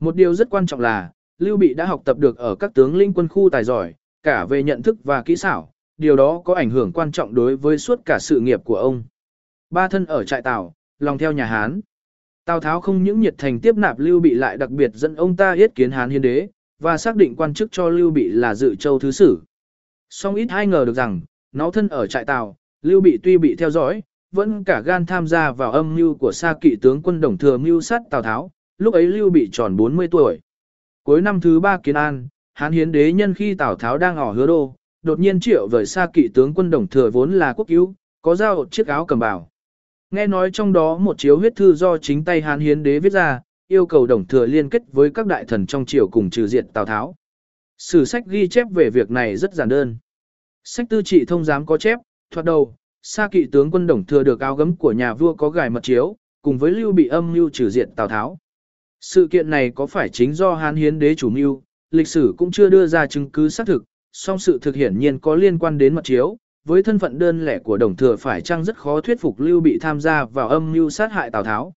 Một 0.00 0.16
điều 0.16 0.34
rất 0.34 0.50
quan 0.50 0.66
trọng 0.66 0.80
là, 0.80 1.12
Lưu 1.38 1.56
Bị 1.56 1.74
đã 1.74 1.86
học 1.86 2.02
tập 2.04 2.18
được 2.18 2.36
ở 2.36 2.54
các 2.54 2.74
tướng 2.74 2.96
linh 2.96 3.12
quân 3.12 3.28
khu 3.28 3.50
tài 3.50 3.64
giỏi, 3.64 3.94
cả 4.24 4.44
về 4.44 4.62
nhận 4.62 4.82
thức 4.82 4.96
và 5.04 5.22
kỹ 5.22 5.36
xảo, 5.36 5.72
điều 5.98 6.16
đó 6.16 6.42
có 6.44 6.54
ảnh 6.54 6.70
hưởng 6.70 6.92
quan 6.92 7.12
trọng 7.12 7.34
đối 7.34 7.56
với 7.56 7.78
suốt 7.78 8.00
cả 8.04 8.18
sự 8.20 8.40
nghiệp 8.40 8.60
của 8.64 8.76
ông. 8.76 9.04
Ba 9.70 9.88
thân 9.88 10.04
ở 10.04 10.24
trại 10.24 10.42
Tào, 10.42 10.74
lòng 10.98 11.18
theo 11.18 11.32
nhà 11.32 11.44
Hán. 11.44 11.80
Tào 12.44 12.60
Tháo 12.60 12.80
không 12.80 13.02
những 13.02 13.20
nhiệt 13.20 13.34
thành 13.38 13.60
tiếp 13.60 13.76
nạp 13.76 13.98
Lưu 13.98 14.20
Bị 14.20 14.34
lại 14.34 14.56
đặc 14.56 14.70
biệt 14.70 14.90
dẫn 14.94 15.14
ông 15.14 15.36
ta 15.36 15.52
yết 15.52 15.74
kiến 15.74 15.90
Hán 15.90 16.10
Hiến 16.10 16.22
Đế, 16.22 16.48
và 16.78 16.98
xác 16.98 17.16
định 17.16 17.36
quan 17.36 17.54
chức 17.54 17.72
cho 17.72 17.88
Lưu 17.88 18.10
Bị 18.10 18.28
là 18.28 18.54
dự 18.54 18.74
châu 18.74 18.98
thứ 18.98 19.10
sử. 19.10 19.40
Song 20.10 20.34
ít 20.34 20.46
ai 20.48 20.66
ngờ 20.66 20.84
được 20.84 20.92
rằng, 20.92 21.20
nó 21.52 21.70
thân 21.70 21.88
ở 21.88 22.06
trại 22.06 22.24
Tào, 22.24 22.56
Lưu 22.82 23.00
Bị 23.00 23.18
tuy 23.22 23.38
bị 23.38 23.56
theo 23.56 23.70
dõi, 23.70 24.02
vẫn 24.32 24.64
cả 24.64 24.80
gan 24.80 25.06
tham 25.06 25.26
gia 25.26 25.52
vào 25.52 25.72
âm 25.72 25.94
mưu 25.94 26.14
của 26.14 26.32
Sa 26.32 26.54
kỵ 26.60 26.76
tướng 26.82 27.02
quân 27.02 27.20
Đồng 27.20 27.38
Thừa 27.38 27.58
mưu 27.58 27.80
sát 27.80 28.02
Tào 28.10 28.22
Tháo, 28.22 28.50
lúc 28.78 28.94
ấy 28.94 29.06
Lưu 29.06 29.30
Bị 29.30 29.48
tròn 29.52 29.76
40 29.76 30.08
tuổi. 30.10 30.40
Cuối 31.02 31.20
năm 31.20 31.40
thứ 31.40 31.60
ba 31.60 31.78
kiến 31.78 31.94
an, 31.94 32.28
Hán 32.54 32.72
Hiến 32.72 32.92
Đế 32.92 33.12
nhân 33.12 33.34
khi 33.34 33.54
Tào 33.54 33.76
Tháo 33.76 33.98
đang 33.98 34.16
ở 34.16 34.32
hứa 34.32 34.46
đô, 34.46 34.74
đột 35.02 35.18
nhiên 35.18 35.40
triệu 35.40 35.68
vời 35.70 35.86
Sa 35.86 36.06
kỵ 36.12 36.28
tướng 36.34 36.54
quân 36.54 36.70
Đồng 36.70 36.88
Thừa 36.88 37.10
vốn 37.10 37.32
là 37.32 37.52
quốc 37.52 37.68
cứu, 37.68 37.94
có 38.22 38.34
giao 38.34 38.64
chiếc 38.70 38.86
áo 38.86 39.06
cầm 39.06 39.18
bảo. 39.18 39.50
Nghe 40.10 40.26
nói 40.26 40.50
trong 40.52 40.72
đó 40.72 40.98
một 40.98 41.18
chiếu 41.18 41.38
huyết 41.38 41.56
thư 41.56 41.74
do 41.74 41.98
chính 41.98 42.24
tay 42.24 42.40
Hán 42.40 42.60
Hiến 42.60 42.82
Đế 42.82 42.98
viết 42.98 43.12
ra, 43.12 43.40
yêu 43.68 43.86
cầu 43.86 44.06
Đồng 44.06 44.26
Thừa 44.26 44.46
liên 44.46 44.68
kết 44.68 44.82
với 44.92 45.10
các 45.10 45.26
đại 45.26 45.44
thần 45.44 45.66
trong 45.66 45.84
triều 45.86 46.08
cùng 46.08 46.30
trừ 46.30 46.46
diệt 46.46 46.66
Tào 46.72 46.86
Tháo. 46.86 47.14
Sử 47.78 48.04
sách 48.04 48.24
ghi 48.26 48.48
chép 48.48 48.66
về 48.70 48.90
việc 48.90 49.10
này 49.10 49.36
rất 49.36 49.54
giản 49.54 49.68
đơn. 49.68 49.96
Sách 50.64 50.86
tư 50.90 51.02
trị 51.02 51.24
thông 51.24 51.44
giám 51.44 51.66
có 51.66 51.78
chép, 51.78 51.98
thoạt 52.30 52.46
đầu, 52.46 52.76
Sa 53.02 53.28
kỵ 53.28 53.46
tướng 53.52 53.70
quân 53.70 53.86
Đồng 53.86 54.06
Thừa 54.06 54.22
được 54.22 54.40
áo 54.40 54.56
gấm 54.56 54.76
của 54.76 54.92
nhà 54.92 55.14
vua 55.14 55.34
có 55.34 55.50
gài 55.50 55.70
mật 55.70 55.82
chiếu, 55.82 56.16
cùng 56.42 56.58
với 56.58 56.70
lưu 56.70 56.92
bị 56.92 57.06
âm 57.06 57.32
mưu 57.32 57.50
trừ 57.50 57.70
diệt 57.70 57.88
Tào 57.96 58.08
Tháo. 58.08 58.38
Sự 59.00 59.28
kiện 59.30 59.50
này 59.50 59.70
có 59.70 59.86
phải 59.86 60.08
chính 60.08 60.32
do 60.32 60.54
Hán 60.54 60.76
Hiến 60.76 60.98
Đế 60.98 61.14
chủ 61.14 61.30
mưu, 61.30 61.62
lịch 61.94 62.08
sử 62.08 62.34
cũng 62.38 62.50
chưa 62.50 62.68
đưa 62.68 62.86
ra 62.86 63.06
chứng 63.06 63.30
cứ 63.30 63.48
xác 63.48 63.66
thực, 63.66 63.84
song 64.12 64.38
sự 64.38 64.58
thực 64.62 64.74
hiển 64.74 64.98
nhiên 64.98 65.18
có 65.18 65.34
liên 65.34 65.58
quan 65.58 65.78
đến 65.78 65.94
mật 65.94 66.04
chiếu, 66.04 66.36
với 66.64 66.82
thân 66.82 66.98
phận 66.98 67.18
đơn 67.18 67.44
lẻ 67.44 67.58
của 67.58 67.76
đồng 67.76 67.96
thừa 67.96 68.16
phải 68.16 68.40
chăng 68.40 68.64
rất 68.64 68.76
khó 68.76 69.00
thuyết 69.00 69.20
phục 69.20 69.40
Lưu 69.40 69.60
Bị 69.60 69.78
tham 69.80 70.00
gia 70.00 70.24
vào 70.24 70.48
âm 70.48 70.72
mưu 70.72 70.90
sát 70.90 71.12
hại 71.12 71.30
Tào 71.30 71.44
Tháo. 71.44 71.72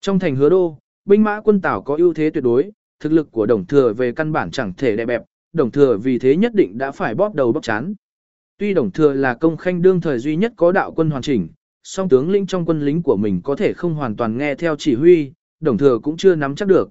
Trong 0.00 0.18
thành 0.18 0.36
hứa 0.36 0.48
đô, 0.48 0.78
binh 1.04 1.24
mã 1.24 1.40
quân 1.40 1.60
Tào 1.60 1.82
có 1.82 1.96
ưu 1.96 2.14
thế 2.14 2.30
tuyệt 2.30 2.44
đối, 2.44 2.70
thực 3.00 3.12
lực 3.12 3.32
của 3.32 3.46
đồng 3.46 3.66
thừa 3.66 3.92
về 3.92 4.12
căn 4.12 4.32
bản 4.32 4.50
chẳng 4.50 4.72
thể 4.76 4.96
đè 4.96 5.06
bẹp, 5.06 5.22
đồng 5.52 5.70
thừa 5.70 5.96
vì 5.96 6.18
thế 6.18 6.36
nhất 6.36 6.54
định 6.54 6.78
đã 6.78 6.92
phải 6.92 7.14
bóp 7.14 7.34
đầu 7.34 7.52
bóp 7.52 7.62
chán. 7.62 7.94
Tuy 8.58 8.74
đồng 8.74 8.90
thừa 8.90 9.12
là 9.12 9.34
công 9.34 9.56
khanh 9.56 9.82
đương 9.82 10.00
thời 10.00 10.18
duy 10.18 10.36
nhất 10.36 10.52
có 10.56 10.72
đạo 10.72 10.92
quân 10.92 11.10
hoàn 11.10 11.22
chỉnh, 11.22 11.48
song 11.82 12.08
tướng 12.08 12.30
lĩnh 12.30 12.46
trong 12.46 12.66
quân 12.66 12.80
lính 12.80 13.02
của 13.02 13.16
mình 13.16 13.40
có 13.44 13.56
thể 13.56 13.72
không 13.72 13.94
hoàn 13.94 14.16
toàn 14.16 14.38
nghe 14.38 14.54
theo 14.54 14.76
chỉ 14.76 14.94
huy, 14.94 15.32
đồng 15.60 15.78
thừa 15.78 15.98
cũng 16.02 16.16
chưa 16.16 16.34
nắm 16.34 16.54
chắc 16.54 16.68
được. 16.68 16.90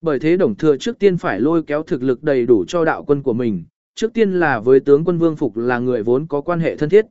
Bởi 0.00 0.18
thế 0.18 0.36
đồng 0.36 0.54
thừa 0.54 0.76
trước 0.76 0.98
tiên 0.98 1.16
phải 1.16 1.40
lôi 1.40 1.62
kéo 1.62 1.82
thực 1.82 2.02
lực 2.02 2.22
đầy 2.22 2.46
đủ 2.46 2.64
cho 2.68 2.84
đạo 2.84 3.04
quân 3.04 3.22
của 3.22 3.32
mình, 3.32 3.64
trước 3.94 4.12
tiên 4.14 4.32
là 4.32 4.60
với 4.60 4.80
tướng 4.80 5.04
quân 5.04 5.18
Vương 5.18 5.36
Phục 5.36 5.56
là 5.56 5.78
người 5.78 6.02
vốn 6.02 6.26
có 6.26 6.40
quan 6.40 6.60
hệ 6.60 6.76
thân 6.76 6.88
thiết. 6.88 7.06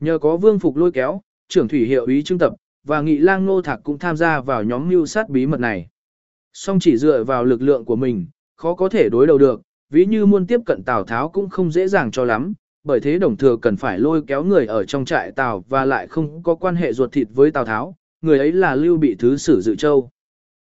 Nhờ 0.00 0.18
có 0.18 0.36
Vương 0.36 0.58
Phục 0.58 0.76
lôi 0.76 0.92
kéo, 0.92 1.20
trưởng 1.48 1.68
thủy 1.68 1.86
hiệu 1.86 2.06
ý 2.06 2.22
trưng 2.22 2.38
tập, 2.38 2.52
và 2.86 3.00
nghị 3.00 3.18
lang 3.18 3.46
nô 3.46 3.62
thạc 3.62 3.80
cũng 3.84 3.98
tham 3.98 4.16
gia 4.16 4.40
vào 4.40 4.62
nhóm 4.62 4.88
mưu 4.88 5.06
sát 5.06 5.28
bí 5.28 5.46
mật 5.46 5.60
này. 5.60 5.88
Song 6.52 6.80
chỉ 6.80 6.96
dựa 6.96 7.24
vào 7.24 7.44
lực 7.44 7.62
lượng 7.62 7.84
của 7.84 7.96
mình, 7.96 8.26
khó 8.56 8.74
có 8.74 8.88
thể 8.88 9.08
đối 9.08 9.26
đầu 9.26 9.38
được, 9.38 9.62
ví 9.90 10.06
như 10.06 10.26
muôn 10.26 10.46
tiếp 10.46 10.60
cận 10.66 10.82
Tào 10.82 11.04
Tháo 11.04 11.28
cũng 11.28 11.48
không 11.48 11.70
dễ 11.70 11.88
dàng 11.88 12.10
cho 12.10 12.24
lắm, 12.24 12.52
bởi 12.84 13.00
thế 13.00 13.18
đồng 13.18 13.36
thừa 13.36 13.56
cần 13.56 13.76
phải 13.76 13.98
lôi 13.98 14.22
kéo 14.26 14.44
người 14.44 14.66
ở 14.66 14.84
trong 14.84 15.04
trại 15.04 15.32
Tào 15.32 15.64
và 15.68 15.84
lại 15.84 16.06
không 16.06 16.42
có 16.42 16.54
quan 16.54 16.76
hệ 16.76 16.92
ruột 16.92 17.12
thịt 17.12 17.28
với 17.34 17.50
Tào 17.50 17.64
Tháo, 17.64 17.96
người 18.20 18.38
ấy 18.38 18.52
là 18.52 18.74
Lưu 18.74 18.96
Bị 18.96 19.16
Thứ 19.18 19.36
Sử 19.36 19.60
Dự 19.60 19.74
Châu. 19.76 20.10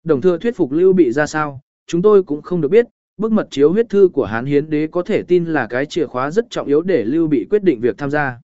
Đồng 0.07 0.21
thừa 0.21 0.37
thuyết 0.37 0.55
phục 0.55 0.71
Lưu 0.71 0.93
Bị 0.93 1.11
ra 1.11 1.25
sao, 1.25 1.61
chúng 1.87 2.01
tôi 2.01 2.23
cũng 2.23 2.41
không 2.41 2.61
được 2.61 2.67
biết, 2.67 2.85
bức 3.17 3.31
mật 3.31 3.47
chiếu 3.51 3.71
huyết 3.71 3.89
thư 3.89 4.09
của 4.13 4.25
Hán 4.25 4.45
Hiến 4.45 4.69
Đế 4.69 4.87
có 4.87 5.01
thể 5.01 5.23
tin 5.23 5.45
là 5.45 5.67
cái 5.67 5.85
chìa 5.85 6.05
khóa 6.05 6.31
rất 6.31 6.45
trọng 6.49 6.67
yếu 6.67 6.81
để 6.81 7.03
Lưu 7.03 7.27
Bị 7.27 7.47
quyết 7.49 7.63
định 7.63 7.79
việc 7.81 7.97
tham 7.97 8.11
gia. 8.11 8.41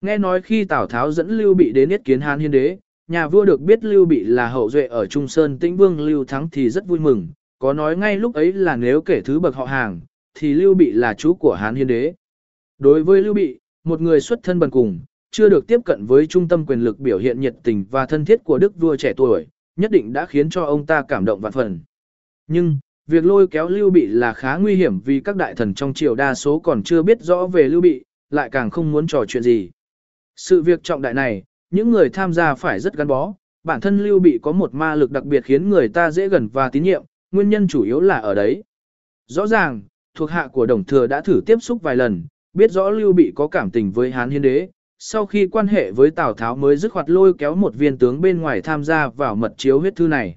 Nghe 0.00 0.18
nói 0.18 0.42
khi 0.42 0.64
Tào 0.64 0.86
Tháo 0.86 1.12
dẫn 1.12 1.28
Lưu 1.28 1.54
Bị 1.54 1.72
đến 1.72 1.88
yết 1.88 2.04
kiến 2.04 2.20
Hán 2.20 2.38
Hiến 2.38 2.50
Đế, 2.50 2.78
nhà 3.08 3.28
vua 3.28 3.44
được 3.44 3.60
biết 3.60 3.84
Lưu 3.84 4.04
Bị 4.04 4.24
là 4.24 4.48
hậu 4.48 4.70
duệ 4.70 4.86
ở 4.86 5.06
Trung 5.06 5.28
Sơn 5.28 5.58
Tĩnh 5.58 5.76
Vương 5.76 6.00
Lưu 6.00 6.24
Thắng 6.24 6.48
thì 6.52 6.70
rất 6.70 6.86
vui 6.86 6.98
mừng, 6.98 7.28
có 7.58 7.72
nói 7.72 7.96
ngay 7.96 8.16
lúc 8.16 8.34
ấy 8.34 8.52
là 8.52 8.76
nếu 8.76 9.00
kể 9.00 9.20
thứ 9.20 9.40
bậc 9.40 9.54
họ 9.54 9.64
hàng, 9.64 10.00
thì 10.34 10.54
Lưu 10.54 10.74
Bị 10.74 10.92
là 10.92 11.14
chú 11.14 11.34
của 11.34 11.54
Hán 11.54 11.74
Hiến 11.74 11.86
Đế. 11.86 12.14
Đối 12.78 13.02
với 13.02 13.22
Lưu 13.22 13.34
Bị, 13.34 13.58
một 13.84 14.00
người 14.00 14.20
xuất 14.20 14.40
thân 14.42 14.58
bần 14.58 14.70
cùng, 14.70 15.00
chưa 15.30 15.48
được 15.48 15.66
tiếp 15.66 15.80
cận 15.84 16.06
với 16.06 16.26
trung 16.26 16.48
tâm 16.48 16.66
quyền 16.66 16.80
lực 16.80 16.98
biểu 16.98 17.18
hiện 17.18 17.40
nhiệt 17.40 17.54
tình 17.62 17.84
và 17.90 18.06
thân 18.06 18.24
thiết 18.24 18.44
của 18.44 18.58
đức 18.58 18.80
vua 18.80 18.96
trẻ 18.96 19.12
tuổi, 19.16 19.46
nhất 19.76 19.90
định 19.90 20.12
đã 20.12 20.26
khiến 20.26 20.50
cho 20.50 20.64
ông 20.64 20.86
ta 20.86 21.02
cảm 21.08 21.24
động 21.24 21.40
vạn 21.40 21.52
phần. 21.52 21.80
Nhưng, 22.46 22.78
việc 23.06 23.24
lôi 23.24 23.46
kéo 23.46 23.68
Lưu 23.68 23.90
Bị 23.90 24.06
là 24.06 24.32
khá 24.32 24.56
nguy 24.56 24.74
hiểm 24.74 25.00
vì 25.00 25.20
các 25.20 25.36
đại 25.36 25.54
thần 25.54 25.74
trong 25.74 25.94
triều 25.94 26.14
đa 26.14 26.34
số 26.34 26.58
còn 26.58 26.82
chưa 26.82 27.02
biết 27.02 27.22
rõ 27.22 27.46
về 27.46 27.62
Lưu 27.62 27.80
Bị, 27.80 28.04
lại 28.30 28.48
càng 28.52 28.70
không 28.70 28.92
muốn 28.92 29.06
trò 29.06 29.24
chuyện 29.28 29.42
gì. 29.42 29.70
Sự 30.36 30.62
việc 30.62 30.82
trọng 30.82 31.02
đại 31.02 31.14
này, 31.14 31.44
những 31.70 31.90
người 31.90 32.08
tham 32.08 32.32
gia 32.32 32.54
phải 32.54 32.80
rất 32.80 32.96
gắn 32.96 33.06
bó, 33.06 33.34
bản 33.64 33.80
thân 33.80 33.98
Lưu 33.98 34.18
Bị 34.18 34.38
có 34.42 34.52
một 34.52 34.74
ma 34.74 34.94
lực 34.94 35.10
đặc 35.10 35.24
biệt 35.24 35.44
khiến 35.44 35.68
người 35.68 35.88
ta 35.88 36.10
dễ 36.10 36.28
gần 36.28 36.48
và 36.48 36.68
tín 36.68 36.82
nhiệm, 36.82 37.02
nguyên 37.32 37.50
nhân 37.50 37.68
chủ 37.68 37.82
yếu 37.82 38.00
là 38.00 38.18
ở 38.18 38.34
đấy. 38.34 38.62
Rõ 39.26 39.46
ràng, 39.46 39.82
thuộc 40.14 40.30
hạ 40.30 40.48
của 40.52 40.66
Đồng 40.66 40.84
Thừa 40.84 41.06
đã 41.06 41.20
thử 41.20 41.40
tiếp 41.46 41.56
xúc 41.62 41.82
vài 41.82 41.96
lần, 41.96 42.24
biết 42.52 42.70
rõ 42.70 42.90
Lưu 42.90 43.12
Bị 43.12 43.32
có 43.34 43.48
cảm 43.48 43.70
tình 43.70 43.90
với 43.90 44.10
Hán 44.10 44.30
Hiến 44.30 44.42
Đế, 44.42 44.68
sau 44.98 45.26
khi 45.26 45.46
quan 45.46 45.66
hệ 45.66 45.92
với 45.92 46.10
Tào 46.10 46.34
Tháo 46.34 46.56
mới 46.56 46.76
dứt 46.76 46.92
khoát 46.92 47.10
lôi 47.10 47.34
kéo 47.34 47.54
một 47.54 47.74
viên 47.74 47.98
tướng 47.98 48.20
bên 48.20 48.40
ngoài 48.40 48.62
tham 48.62 48.84
gia 48.84 49.08
vào 49.08 49.36
mật 49.36 49.54
chiếu 49.56 49.80
huyết 49.80 49.96
thư 49.96 50.08
này. 50.08 50.36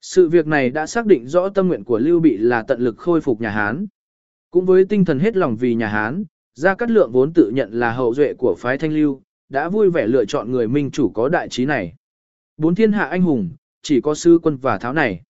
Sự 0.00 0.28
việc 0.28 0.46
này 0.46 0.70
đã 0.70 0.86
xác 0.86 1.06
định 1.06 1.26
rõ 1.26 1.48
tâm 1.48 1.68
nguyện 1.68 1.84
của 1.84 1.98
Lưu 1.98 2.20
Bị 2.20 2.36
là 2.36 2.62
tận 2.62 2.80
lực 2.80 2.98
khôi 2.98 3.20
phục 3.20 3.40
nhà 3.40 3.50
Hán. 3.50 3.86
Cũng 4.50 4.66
với 4.66 4.84
tinh 4.84 5.04
thần 5.04 5.18
hết 5.18 5.36
lòng 5.36 5.56
vì 5.56 5.74
nhà 5.74 5.88
Hán, 5.88 6.24
Gia 6.54 6.74
Cát 6.74 6.90
Lượng 6.90 7.12
vốn 7.12 7.32
tự 7.32 7.50
nhận 7.50 7.72
là 7.72 7.92
hậu 7.92 8.14
duệ 8.14 8.34
của 8.34 8.54
phái 8.58 8.78
Thanh 8.78 8.92
Lưu, 8.92 9.22
đã 9.48 9.68
vui 9.68 9.90
vẻ 9.90 10.06
lựa 10.06 10.24
chọn 10.24 10.52
người 10.52 10.68
minh 10.68 10.90
chủ 10.90 11.08
có 11.08 11.28
đại 11.28 11.48
trí 11.48 11.64
này. 11.64 11.94
Bốn 12.56 12.74
thiên 12.74 12.92
hạ 12.92 13.04
anh 13.04 13.22
hùng, 13.22 13.50
chỉ 13.82 14.00
có 14.00 14.14
sư 14.14 14.38
quân 14.42 14.56
và 14.56 14.78
tháo 14.78 14.92
này. 14.92 15.22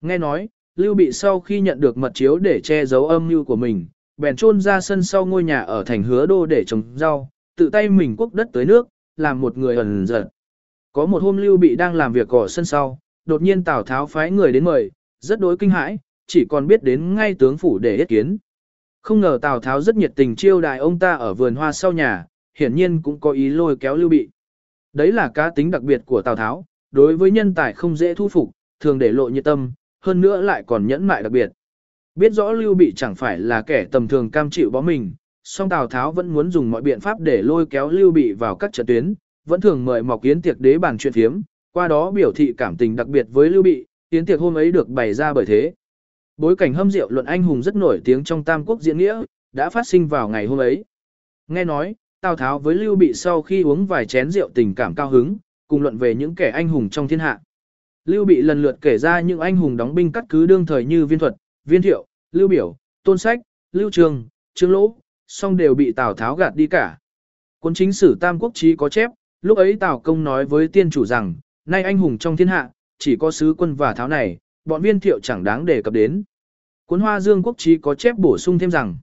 Nghe 0.00 0.18
nói, 0.18 0.48
Lưu 0.76 0.94
Bị 0.94 1.12
sau 1.12 1.40
khi 1.40 1.60
nhận 1.60 1.80
được 1.80 1.96
mật 1.96 2.12
chiếu 2.14 2.38
để 2.38 2.60
che 2.60 2.86
giấu 2.86 3.08
âm 3.08 3.28
mưu 3.28 3.44
của 3.44 3.56
mình, 3.56 3.86
bèn 4.16 4.36
chôn 4.36 4.60
ra 4.60 4.80
sân 4.80 5.02
sau 5.02 5.26
ngôi 5.26 5.44
nhà 5.44 5.60
ở 5.60 5.84
thành 5.84 6.02
hứa 6.02 6.26
đô 6.26 6.46
để 6.46 6.64
trồng 6.66 6.82
rau, 6.94 7.30
tự 7.56 7.70
tay 7.70 7.88
mình 7.88 8.14
quốc 8.18 8.34
đất 8.34 8.48
tới 8.52 8.64
nước, 8.64 8.88
làm 9.16 9.40
một 9.40 9.58
người 9.58 9.76
ẩn 9.76 10.06
giật. 10.06 10.28
Có 10.92 11.06
một 11.06 11.22
hôm 11.22 11.36
Lưu 11.36 11.56
Bị 11.56 11.76
đang 11.76 11.94
làm 11.94 12.12
việc 12.12 12.28
ở 12.28 12.48
sân 12.48 12.64
sau, 12.64 12.98
đột 13.24 13.42
nhiên 13.42 13.64
Tào 13.64 13.82
Tháo 13.82 14.06
phái 14.06 14.30
người 14.30 14.52
đến 14.52 14.64
mời, 14.64 14.90
rất 15.20 15.40
đối 15.40 15.56
kinh 15.56 15.70
hãi, 15.70 15.98
chỉ 16.26 16.44
còn 16.48 16.66
biết 16.66 16.82
đến 16.82 17.14
ngay 17.14 17.34
tướng 17.34 17.58
phủ 17.58 17.78
để 17.78 17.96
yết 17.96 18.08
kiến. 18.08 18.36
Không 19.02 19.20
ngờ 19.20 19.38
Tào 19.42 19.60
Tháo 19.60 19.80
rất 19.80 19.96
nhiệt 19.96 20.12
tình 20.16 20.36
chiêu 20.36 20.60
đại 20.60 20.78
ông 20.78 20.98
ta 20.98 21.12
ở 21.12 21.34
vườn 21.34 21.54
hoa 21.54 21.72
sau 21.72 21.92
nhà, 21.92 22.26
hiển 22.58 22.74
nhiên 22.74 23.02
cũng 23.02 23.20
có 23.20 23.30
ý 23.30 23.48
lôi 23.48 23.76
kéo 23.76 23.96
Lưu 23.96 24.08
Bị. 24.08 24.28
Đấy 24.92 25.12
là 25.12 25.30
cá 25.34 25.50
tính 25.50 25.70
đặc 25.70 25.82
biệt 25.82 26.02
của 26.06 26.22
Tào 26.22 26.36
Tháo, 26.36 26.64
đối 26.90 27.16
với 27.16 27.30
nhân 27.30 27.54
tài 27.54 27.72
không 27.72 27.96
dễ 27.96 28.14
thu 28.14 28.28
phục, 28.28 28.50
thường 28.80 28.98
để 28.98 29.12
lộ 29.12 29.28
nhiệt 29.28 29.44
tâm, 29.44 29.72
hơn 30.00 30.20
nữa 30.20 30.40
lại 30.40 30.64
còn 30.66 30.86
nhẫn 30.86 31.06
mại 31.06 31.22
đặc 31.22 31.32
biệt. 31.32 31.50
Biết 32.14 32.32
rõ 32.32 32.52
Lưu 32.52 32.74
Bị 32.74 32.92
chẳng 32.96 33.14
phải 33.14 33.38
là 33.38 33.62
kẻ 33.62 33.84
tầm 33.92 34.08
thường 34.08 34.30
cam 34.30 34.50
chịu 34.50 34.70
bó 34.70 34.80
mình, 34.80 35.14
song 35.44 35.68
Tào 35.68 35.86
Tháo 35.86 36.12
vẫn 36.12 36.28
muốn 36.28 36.50
dùng 36.50 36.70
mọi 36.70 36.82
biện 36.82 37.00
pháp 37.00 37.20
để 37.20 37.42
lôi 37.42 37.66
kéo 37.66 37.90
Lưu 37.90 38.10
Bị 38.10 38.32
vào 38.32 38.56
các 38.56 38.72
trận 38.72 38.86
tuyến, 38.86 39.14
vẫn 39.44 39.60
thường 39.60 39.84
mời 39.84 40.02
Mọc 40.02 40.22
Yến 40.22 40.42
tiệc 40.42 40.60
đế 40.60 40.78
bàn 40.78 40.98
chuyện 40.98 41.12
phiếm, 41.12 41.40
qua 41.72 41.88
đó 41.88 42.10
biểu 42.10 42.32
thị 42.32 42.54
cảm 42.56 42.76
tình 42.76 42.96
đặc 42.96 43.08
biệt 43.08 43.26
với 43.30 43.50
Lưu 43.50 43.62
Bị, 43.62 43.86
yến 44.10 44.26
tiệc 44.26 44.40
hôm 44.40 44.58
ấy 44.58 44.72
được 44.72 44.88
bày 44.88 45.14
ra 45.14 45.32
bởi 45.32 45.46
thế. 45.46 45.72
Bối 46.36 46.56
cảnh 46.56 46.74
hâm 46.74 46.90
rượu 46.90 47.10
luận 47.10 47.26
anh 47.26 47.42
hùng 47.42 47.62
rất 47.62 47.76
nổi 47.76 48.00
tiếng 48.04 48.24
trong 48.24 48.44
Tam 48.44 48.64
Quốc 48.64 48.80
diễn 48.80 48.98
nghĩa, 48.98 49.22
đã 49.52 49.70
phát 49.70 49.86
sinh 49.86 50.08
vào 50.08 50.28
ngày 50.28 50.46
hôm 50.46 50.60
ấy. 50.60 50.84
Nghe 51.48 51.64
nói, 51.64 51.94
Tào 52.20 52.36
Tháo 52.36 52.58
với 52.58 52.74
Lưu 52.74 52.96
Bị 52.96 53.12
sau 53.12 53.42
khi 53.42 53.62
uống 53.62 53.86
vài 53.86 54.06
chén 54.06 54.30
rượu 54.30 54.48
tình 54.54 54.74
cảm 54.74 54.94
cao 54.94 55.10
hứng, 55.10 55.36
cùng 55.68 55.82
luận 55.82 55.98
về 55.98 56.14
những 56.14 56.34
kẻ 56.34 56.50
anh 56.50 56.68
hùng 56.68 56.90
trong 56.90 57.08
thiên 57.08 57.18
hạ. 57.18 57.40
Lưu 58.04 58.24
Bị 58.24 58.42
lần 58.42 58.62
lượt 58.62 58.78
kể 58.80 58.98
ra 58.98 59.20
những 59.20 59.40
anh 59.40 59.56
hùng 59.56 59.76
đóng 59.76 59.94
binh 59.94 60.12
cắt 60.12 60.24
cứ 60.28 60.46
đương 60.46 60.66
thời 60.66 60.84
như 60.84 61.06
Viên 61.06 61.18
Thuật, 61.18 61.34
Viên 61.64 61.82
Thiệu, 61.82 62.06
Lưu 62.32 62.48
Biểu, 62.48 62.76
Tôn 63.04 63.18
Sách, 63.18 63.40
Lưu 63.72 63.90
Trường, 63.90 64.28
Trương 64.54 64.70
Lỗ, 64.70 64.96
song 65.34 65.56
đều 65.56 65.74
bị 65.74 65.92
Tào 65.92 66.14
Tháo 66.14 66.36
gạt 66.36 66.56
đi 66.56 66.66
cả. 66.66 66.98
Cuốn 67.58 67.74
chính 67.74 67.92
sử 67.92 68.16
Tam 68.20 68.38
Quốc 68.38 68.50
chí 68.54 68.76
có 68.76 68.88
chép, 68.88 69.10
lúc 69.42 69.58
ấy 69.58 69.76
Tào 69.76 70.00
Công 70.00 70.24
nói 70.24 70.44
với 70.44 70.68
tiên 70.68 70.90
chủ 70.90 71.06
rằng, 71.06 71.34
nay 71.64 71.82
anh 71.82 71.98
hùng 71.98 72.18
trong 72.18 72.36
thiên 72.36 72.48
hạ, 72.48 72.70
chỉ 72.98 73.16
có 73.16 73.30
sứ 73.30 73.54
quân 73.58 73.74
và 73.74 73.94
Tháo 73.94 74.08
này, 74.08 74.38
bọn 74.64 74.82
viên 74.82 75.00
thiệu 75.00 75.20
chẳng 75.20 75.44
đáng 75.44 75.64
đề 75.64 75.82
cập 75.82 75.94
đến. 75.94 76.22
Cuốn 76.86 77.00
hoa 77.00 77.20
dương 77.20 77.42
quốc 77.42 77.54
chí 77.58 77.78
có 77.78 77.94
chép 77.94 78.18
bổ 78.18 78.38
sung 78.38 78.58
thêm 78.58 78.70
rằng, 78.70 78.96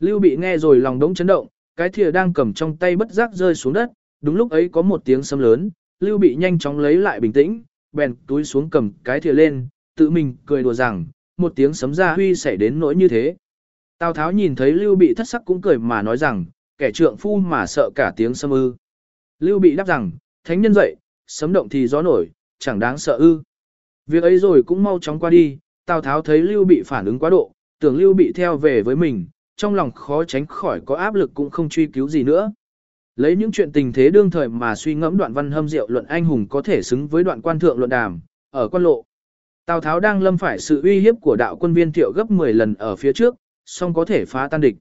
Lưu 0.00 0.18
bị 0.18 0.36
nghe 0.36 0.58
rồi 0.58 0.76
lòng 0.76 0.98
đống 0.98 1.14
chấn 1.14 1.26
động, 1.26 1.46
cái 1.76 1.88
thìa 1.88 2.10
đang 2.10 2.32
cầm 2.32 2.54
trong 2.54 2.76
tay 2.76 2.96
bất 2.96 3.10
giác 3.10 3.34
rơi 3.34 3.54
xuống 3.54 3.72
đất, 3.72 3.90
đúng 4.20 4.36
lúc 4.36 4.50
ấy 4.50 4.68
có 4.68 4.82
một 4.82 5.04
tiếng 5.04 5.22
sấm 5.22 5.38
lớn, 5.38 5.70
Lưu 6.00 6.18
bị 6.18 6.34
nhanh 6.34 6.58
chóng 6.58 6.78
lấy 6.78 6.96
lại 6.96 7.20
bình 7.20 7.32
tĩnh, 7.32 7.62
bèn 7.92 8.14
túi 8.26 8.44
xuống 8.44 8.70
cầm 8.70 8.92
cái 9.04 9.20
thìa 9.20 9.32
lên, 9.32 9.68
tự 9.96 10.10
mình 10.10 10.36
cười 10.46 10.62
đùa 10.62 10.74
rằng, 10.74 11.06
một 11.36 11.52
tiếng 11.56 11.74
sấm 11.74 11.94
ra 11.94 12.14
huy 12.14 12.34
xảy 12.34 12.56
đến 12.56 12.80
nỗi 12.80 12.96
như 12.96 13.08
thế. 13.08 13.34
Tào 14.00 14.12
Tháo 14.12 14.32
nhìn 14.32 14.54
thấy 14.54 14.72
Lưu 14.72 14.96
Bị 14.96 15.14
thất 15.14 15.28
sắc 15.28 15.42
cũng 15.44 15.60
cười 15.60 15.78
mà 15.78 16.02
nói 16.02 16.16
rằng, 16.16 16.44
kẻ 16.78 16.90
trượng 16.92 17.16
phu 17.16 17.36
mà 17.36 17.66
sợ 17.66 17.90
cả 17.94 18.12
tiếng 18.16 18.34
sấm 18.34 18.50
ư. 18.50 18.74
Lưu 19.38 19.58
Bị 19.58 19.76
đáp 19.76 19.86
rằng, 19.86 20.10
thánh 20.44 20.60
nhân 20.60 20.74
dậy, 20.74 20.96
sấm 21.26 21.52
động 21.52 21.68
thì 21.68 21.86
gió 21.86 22.02
nổi, 22.02 22.30
chẳng 22.58 22.78
đáng 22.78 22.98
sợ 22.98 23.12
ư. 23.12 23.42
Việc 24.06 24.22
ấy 24.22 24.38
rồi 24.38 24.62
cũng 24.66 24.82
mau 24.82 24.98
chóng 24.98 25.20
qua 25.20 25.30
đi, 25.30 25.58
Tào 25.86 26.00
Tháo 26.00 26.22
thấy 26.22 26.42
Lưu 26.42 26.64
Bị 26.64 26.82
phản 26.86 27.06
ứng 27.06 27.18
quá 27.18 27.30
độ, 27.30 27.52
tưởng 27.80 27.96
Lưu 27.96 28.14
Bị 28.14 28.32
theo 28.32 28.56
về 28.56 28.82
với 28.82 28.96
mình, 28.96 29.26
trong 29.56 29.74
lòng 29.74 29.92
khó 29.92 30.24
tránh 30.24 30.46
khỏi 30.46 30.80
có 30.86 30.96
áp 30.96 31.14
lực 31.14 31.30
cũng 31.34 31.50
không 31.50 31.68
truy 31.68 31.86
cứu 31.86 32.08
gì 32.08 32.22
nữa. 32.22 32.52
Lấy 33.16 33.36
những 33.36 33.52
chuyện 33.52 33.72
tình 33.72 33.92
thế 33.92 34.10
đương 34.10 34.30
thời 34.30 34.48
mà 34.48 34.74
suy 34.74 34.94
ngẫm 34.94 35.16
đoạn 35.16 35.32
văn 35.32 35.50
hâm 35.50 35.68
diệu 35.68 35.88
luận 35.88 36.04
anh 36.04 36.24
hùng 36.24 36.46
có 36.48 36.62
thể 36.62 36.82
xứng 36.82 37.08
với 37.08 37.24
đoạn 37.24 37.42
quan 37.42 37.58
thượng 37.58 37.78
luận 37.78 37.90
đàm, 37.90 38.20
ở 38.50 38.68
quan 38.68 38.82
lộ. 38.82 39.04
Tào 39.66 39.80
Tháo 39.80 40.00
đang 40.00 40.22
lâm 40.22 40.38
phải 40.38 40.58
sự 40.58 40.82
uy 40.82 41.00
hiếp 41.00 41.14
của 41.20 41.36
đạo 41.36 41.56
quân 41.56 41.74
viên 41.74 41.92
thiệu 41.92 42.12
gấp 42.12 42.30
10 42.30 42.54
lần 42.54 42.74
ở 42.74 42.96
phía 42.96 43.12
trước, 43.12 43.34
song 43.70 43.94
có 43.94 44.04
thể 44.04 44.24
phá 44.24 44.48
tan 44.50 44.60
địch. 44.60 44.76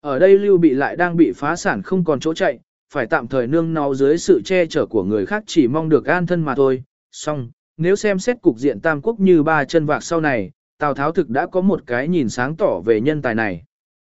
Ở 0.00 0.18
đây 0.18 0.38
Lưu 0.38 0.58
Bị 0.58 0.74
lại 0.74 0.96
đang 0.96 1.16
bị 1.16 1.32
phá 1.36 1.56
sản 1.56 1.82
không 1.82 2.04
còn 2.04 2.20
chỗ 2.20 2.34
chạy, 2.34 2.60
phải 2.92 3.06
tạm 3.06 3.28
thời 3.28 3.46
nương 3.46 3.74
náu 3.74 3.94
dưới 3.94 4.18
sự 4.18 4.40
che 4.44 4.66
chở 4.66 4.86
của 4.86 5.04
người 5.04 5.26
khác 5.26 5.44
chỉ 5.46 5.68
mong 5.68 5.88
được 5.88 6.06
an 6.06 6.26
thân 6.26 6.42
mà 6.42 6.54
thôi. 6.54 6.82
Song, 7.12 7.50
nếu 7.76 7.96
xem 7.96 8.18
xét 8.18 8.42
cục 8.42 8.58
diện 8.58 8.80
tam 8.80 9.02
quốc 9.02 9.20
như 9.20 9.42
ba 9.42 9.64
chân 9.64 9.86
vạc 9.86 10.02
sau 10.02 10.20
này, 10.20 10.50
Tào 10.78 10.94
Tháo 10.94 11.12
thực 11.12 11.30
đã 11.30 11.46
có 11.46 11.60
một 11.60 11.82
cái 11.86 12.08
nhìn 12.08 12.28
sáng 12.28 12.56
tỏ 12.56 12.80
về 12.84 13.00
nhân 13.00 13.22
tài 13.22 13.34
này. 13.34 13.64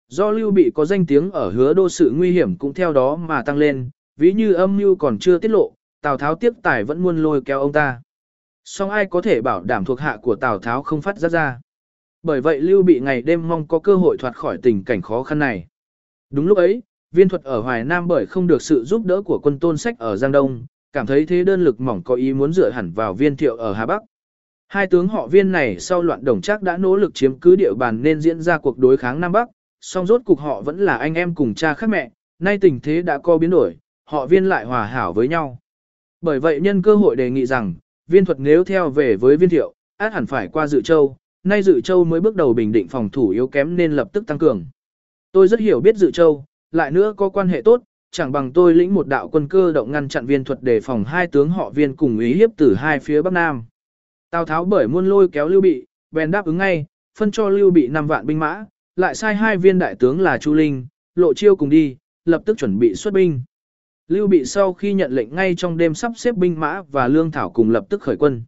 Do 0.07 0.31
Lưu 0.31 0.51
Bị 0.51 0.71
có 0.75 0.85
danh 0.85 1.05
tiếng 1.05 1.31
ở 1.31 1.51
hứa 1.51 1.73
đô 1.73 1.89
sự 1.89 2.11
nguy 2.15 2.31
hiểm 2.31 2.57
cũng 2.57 2.73
theo 2.73 2.93
đó 2.93 3.15
mà 3.15 3.41
tăng 3.41 3.57
lên, 3.57 3.89
ví 4.17 4.33
như 4.33 4.53
âm 4.53 4.77
mưu 4.77 4.95
còn 4.95 5.19
chưa 5.19 5.37
tiết 5.37 5.51
lộ, 5.51 5.73
Tào 6.01 6.17
Tháo 6.17 6.35
tiếp 6.35 6.53
tài 6.63 6.83
vẫn 6.83 7.03
muốn 7.03 7.17
lôi 7.17 7.41
kéo 7.41 7.61
ông 7.61 7.73
ta. 7.73 8.01
Song 8.65 8.89
ai 8.89 9.05
có 9.05 9.21
thể 9.21 9.41
bảo 9.41 9.63
đảm 9.63 9.85
thuộc 9.85 9.99
hạ 9.99 10.17
của 10.21 10.35
Tào 10.35 10.59
Tháo 10.59 10.83
không 10.83 11.01
phát 11.01 11.17
ra 11.17 11.29
ra. 11.29 11.59
Bởi 12.23 12.41
vậy 12.41 12.61
Lưu 12.61 12.83
Bị 12.83 12.99
ngày 12.99 13.21
đêm 13.21 13.47
mong 13.47 13.67
có 13.67 13.79
cơ 13.79 13.95
hội 13.95 14.17
thoát 14.17 14.35
khỏi 14.35 14.57
tình 14.61 14.83
cảnh 14.83 15.01
khó 15.01 15.23
khăn 15.23 15.39
này. 15.39 15.67
Đúng 16.29 16.47
lúc 16.47 16.57
ấy, 16.57 16.83
viên 17.11 17.29
thuật 17.29 17.43
ở 17.43 17.61
Hoài 17.61 17.83
Nam 17.83 18.07
bởi 18.07 18.25
không 18.25 18.47
được 18.47 18.61
sự 18.61 18.83
giúp 18.83 19.05
đỡ 19.05 19.21
của 19.21 19.39
quân 19.43 19.59
tôn 19.59 19.77
sách 19.77 19.99
ở 19.99 20.17
Giang 20.17 20.31
Đông, 20.31 20.65
cảm 20.93 21.07
thấy 21.07 21.25
thế 21.25 21.43
đơn 21.43 21.63
lực 21.63 21.81
mỏng 21.81 22.03
có 22.03 22.15
ý 22.15 22.33
muốn 22.33 22.53
dựa 22.53 22.69
hẳn 22.69 22.91
vào 22.91 23.13
viên 23.13 23.35
thiệu 23.35 23.55
ở 23.55 23.73
Hà 23.73 23.85
Bắc. 23.85 24.01
Hai 24.67 24.87
tướng 24.87 25.07
họ 25.07 25.27
viên 25.27 25.51
này 25.51 25.79
sau 25.79 26.01
loạn 26.01 26.25
đồng 26.25 26.41
chắc 26.41 26.61
đã 26.61 26.77
nỗ 26.77 26.95
lực 26.95 27.13
chiếm 27.13 27.39
cứ 27.39 27.55
địa 27.55 27.73
bàn 27.73 28.01
nên 28.01 28.21
diễn 28.21 28.41
ra 28.41 28.57
cuộc 28.57 28.77
đối 28.77 28.97
kháng 28.97 29.19
Nam 29.19 29.31
Bắc, 29.31 29.49
song 29.81 30.05
rốt 30.05 30.21
cục 30.25 30.39
họ 30.39 30.61
vẫn 30.61 30.79
là 30.79 30.97
anh 30.97 31.13
em 31.13 31.35
cùng 31.35 31.53
cha 31.53 31.73
khác 31.73 31.89
mẹ, 31.89 32.11
nay 32.39 32.57
tình 32.61 32.79
thế 32.79 33.01
đã 33.01 33.17
có 33.17 33.37
biến 33.37 33.49
đổi, 33.49 33.75
họ 34.05 34.25
viên 34.25 34.45
lại 34.45 34.65
hòa 34.65 34.85
hảo 34.85 35.13
với 35.13 35.27
nhau. 35.27 35.59
Bởi 36.21 36.39
vậy 36.39 36.61
nhân 36.61 36.81
cơ 36.81 36.95
hội 36.95 37.15
đề 37.15 37.29
nghị 37.29 37.45
rằng, 37.45 37.73
viên 38.07 38.25
thuật 38.25 38.39
nếu 38.39 38.63
theo 38.63 38.89
về 38.89 39.15
với 39.15 39.37
viên 39.37 39.49
thiệu, 39.49 39.73
át 39.97 40.13
hẳn 40.13 40.25
phải 40.25 40.47
qua 40.47 40.67
dự 40.67 40.81
châu, 40.81 41.17
nay 41.43 41.63
dự 41.63 41.81
châu 41.81 42.03
mới 42.03 42.21
bước 42.21 42.35
đầu 42.35 42.53
bình 42.53 42.71
định 42.71 42.87
phòng 42.87 43.09
thủ 43.09 43.29
yếu 43.29 43.47
kém 43.47 43.75
nên 43.75 43.91
lập 43.91 44.09
tức 44.13 44.27
tăng 44.27 44.39
cường. 44.39 44.65
Tôi 45.31 45.47
rất 45.47 45.59
hiểu 45.59 45.81
biết 45.81 45.95
dự 45.95 46.11
châu, 46.11 46.45
lại 46.71 46.91
nữa 46.91 47.13
có 47.17 47.29
quan 47.29 47.47
hệ 47.47 47.61
tốt, 47.61 47.81
chẳng 48.11 48.31
bằng 48.31 48.53
tôi 48.53 48.73
lĩnh 48.73 48.93
một 48.93 49.07
đạo 49.07 49.29
quân 49.29 49.47
cơ 49.47 49.71
động 49.71 49.91
ngăn 49.91 50.07
chặn 50.07 50.25
viên 50.25 50.43
thuật 50.43 50.63
đề 50.63 50.79
phòng 50.79 51.03
hai 51.03 51.27
tướng 51.27 51.49
họ 51.49 51.69
viên 51.69 51.95
cùng 51.95 52.19
ý 52.19 52.33
hiếp 52.33 52.49
từ 52.57 52.75
hai 52.75 52.99
phía 52.99 53.21
bắc 53.21 53.33
nam. 53.33 53.63
Tào 54.29 54.45
Tháo 54.45 54.65
bởi 54.65 54.87
muôn 54.87 55.05
lôi 55.05 55.27
kéo 55.29 55.47
Lưu 55.47 55.61
Bị, 55.61 55.85
bèn 56.11 56.31
đáp 56.31 56.45
ứng 56.45 56.57
ngay, 56.57 56.85
phân 57.17 57.31
cho 57.31 57.49
Lưu 57.49 57.71
Bị 57.71 57.87
5 57.87 58.07
vạn 58.07 58.25
binh 58.25 58.39
mã, 58.39 58.65
lại 58.95 59.15
sai 59.15 59.35
hai 59.35 59.57
viên 59.57 59.79
đại 59.79 59.95
tướng 59.95 60.21
là 60.21 60.37
Chu 60.37 60.53
Linh, 60.53 60.87
Lộ 61.15 61.33
Chiêu 61.33 61.55
cùng 61.55 61.69
đi, 61.69 61.95
lập 62.25 62.41
tức 62.45 62.57
chuẩn 62.57 62.79
bị 62.79 62.95
xuất 62.95 63.13
binh. 63.13 63.41
Lưu 64.07 64.27
Bị 64.27 64.45
sau 64.45 64.73
khi 64.73 64.93
nhận 64.93 65.11
lệnh 65.11 65.35
ngay 65.35 65.55
trong 65.57 65.77
đêm 65.77 65.93
sắp 65.93 66.11
xếp 66.15 66.35
binh 66.35 66.59
mã 66.59 66.81
và 66.81 67.07
lương 67.07 67.31
thảo 67.31 67.49
cùng 67.49 67.69
lập 67.69 67.85
tức 67.89 68.01
khởi 68.01 68.17
quân. 68.17 68.43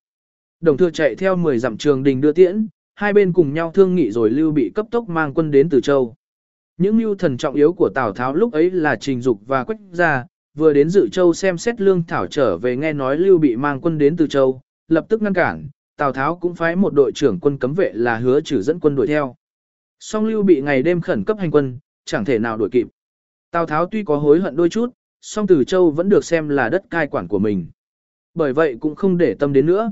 Đồng 0.59 0.77
thừa 0.77 0.89
chạy 0.89 1.15
theo 1.15 1.35
10 1.35 1.59
dặm 1.59 1.77
trường 1.77 2.03
đình 2.03 2.21
đưa 2.21 2.31
tiễn, 2.31 2.67
hai 2.95 3.13
bên 3.13 3.33
cùng 3.33 3.53
nhau 3.53 3.71
thương 3.73 3.95
nghị 3.95 4.11
rồi 4.11 4.29
Lưu 4.29 4.51
Bị 4.51 4.71
cấp 4.75 4.85
tốc 4.91 5.09
mang 5.09 5.33
quân 5.33 5.51
đến 5.51 5.69
Từ 5.69 5.81
Châu. 5.81 6.15
Những 6.77 6.97
mưu 6.97 7.15
thần 7.15 7.37
trọng 7.37 7.55
yếu 7.55 7.73
của 7.73 7.89
Tào 7.95 8.13
Tháo 8.13 8.33
lúc 8.35 8.53
ấy 8.53 8.71
là 8.71 8.95
Trình 8.95 9.21
Dục 9.21 9.39
và 9.45 9.63
Quách 9.63 9.79
Gia, 9.91 10.25
vừa 10.57 10.73
đến 10.73 10.89
Dự 10.89 11.09
Châu 11.09 11.33
xem 11.33 11.57
xét 11.57 11.81
lương 11.81 12.03
thảo 12.07 12.27
trở 12.27 12.57
về 12.57 12.75
nghe 12.75 12.93
nói 12.93 13.17
Lưu 13.17 13.37
Bị 13.37 13.55
mang 13.55 13.81
quân 13.81 13.97
đến 13.97 14.17
Từ 14.17 14.27
Châu, 14.27 14.61
lập 14.87 15.05
tức 15.09 15.21
ngăn 15.21 15.33
cản, 15.33 15.69
Tào 15.97 16.13
Tháo 16.13 16.35
cũng 16.35 16.55
phái 16.55 16.75
một 16.75 16.93
đội 16.93 17.11
trưởng 17.15 17.39
quân 17.39 17.57
cấm 17.57 17.73
vệ 17.73 17.91
là 17.93 18.17
hứa 18.17 18.41
trừ 18.41 18.61
dẫn 18.61 18.79
quân 18.79 18.95
đuổi 18.95 19.07
theo. 19.07 19.35
Song 19.99 20.25
Lưu 20.25 20.43
Bị 20.43 20.61
ngày 20.61 20.83
đêm 20.83 21.01
khẩn 21.01 21.23
cấp 21.23 21.37
hành 21.39 21.51
quân, 21.51 21.79
chẳng 22.05 22.25
thể 22.25 22.39
nào 22.39 22.57
đuổi 22.57 22.69
kịp. 22.71 22.87
Tào 23.51 23.65
Tháo 23.65 23.85
tuy 23.85 24.03
có 24.03 24.17
hối 24.17 24.39
hận 24.39 24.55
đôi 24.55 24.69
chút, 24.69 24.89
song 25.21 25.47
Từ 25.47 25.63
Châu 25.63 25.91
vẫn 25.91 26.09
được 26.09 26.25
xem 26.25 26.49
là 26.49 26.69
đất 26.69 26.83
cai 26.89 27.07
quản 27.07 27.27
của 27.27 27.39
mình. 27.39 27.67
Bởi 28.33 28.53
vậy 28.53 28.77
cũng 28.79 28.95
không 28.95 29.17
để 29.17 29.35
tâm 29.39 29.53
đến 29.53 29.65
nữa. 29.65 29.91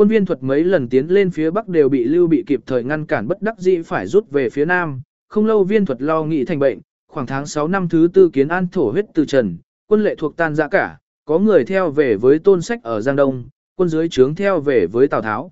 Quân 0.00 0.08
viên 0.08 0.24
thuật 0.24 0.42
mấy 0.42 0.64
lần 0.64 0.88
tiến 0.88 1.06
lên 1.06 1.30
phía 1.30 1.50
Bắc 1.50 1.68
đều 1.68 1.88
bị 1.88 2.04
Lưu 2.04 2.26
Bị 2.26 2.44
kịp 2.46 2.60
thời 2.66 2.84
ngăn 2.84 3.06
cản 3.06 3.28
bất 3.28 3.42
đắc 3.42 3.58
dĩ 3.58 3.82
phải 3.82 4.06
rút 4.06 4.30
về 4.30 4.50
phía 4.50 4.64
Nam. 4.64 5.02
Không 5.28 5.46
lâu 5.46 5.64
viên 5.64 5.84
thuật 5.84 6.02
lo 6.02 6.24
nghĩ 6.24 6.44
thành 6.44 6.58
bệnh, 6.58 6.80
khoảng 7.08 7.26
tháng 7.26 7.46
6 7.46 7.68
năm 7.68 7.88
thứ 7.88 8.08
tư 8.14 8.30
kiến 8.32 8.48
an 8.48 8.66
thổ 8.72 8.90
huyết 8.90 9.04
từ 9.14 9.24
trần, 9.24 9.58
quân 9.86 10.04
lệ 10.04 10.14
thuộc 10.14 10.36
tan 10.36 10.54
ra 10.54 10.68
cả, 10.68 10.98
có 11.24 11.38
người 11.38 11.64
theo 11.64 11.90
về 11.90 12.16
với 12.16 12.38
tôn 12.38 12.62
sách 12.62 12.82
ở 12.82 13.00
Giang 13.00 13.16
Đông, 13.16 13.44
quân 13.76 13.88
dưới 13.88 14.08
trướng 14.08 14.34
theo 14.34 14.60
về 14.60 14.86
với 14.86 15.08
Tào 15.08 15.22
Tháo. 15.22 15.50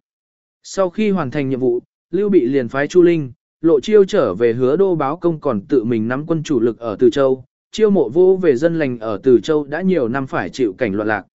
Sau 0.62 0.90
khi 0.90 1.10
hoàn 1.10 1.30
thành 1.30 1.48
nhiệm 1.48 1.60
vụ, 1.60 1.80
Lưu 2.10 2.28
Bị 2.28 2.46
liền 2.46 2.68
phái 2.68 2.88
Chu 2.88 3.02
Linh, 3.02 3.32
Lộ 3.60 3.80
Chiêu 3.80 4.04
trở 4.04 4.34
về 4.34 4.52
hứa 4.52 4.76
đô 4.76 4.94
báo 4.94 5.16
công 5.16 5.40
còn 5.40 5.60
tự 5.60 5.84
mình 5.84 6.08
nắm 6.08 6.26
quân 6.26 6.42
chủ 6.42 6.60
lực 6.60 6.78
ở 6.78 6.96
Từ 6.98 7.10
Châu, 7.10 7.44
chiêu 7.72 7.90
mộ 7.90 8.08
vô 8.08 8.38
về 8.42 8.56
dân 8.56 8.78
lành 8.78 8.98
ở 8.98 9.20
Từ 9.22 9.40
Châu 9.40 9.64
đã 9.64 9.82
nhiều 9.82 10.08
năm 10.08 10.26
phải 10.26 10.50
chịu 10.50 10.74
cảnh 10.78 10.94
loạn 10.94 11.08
lạc. 11.08 11.26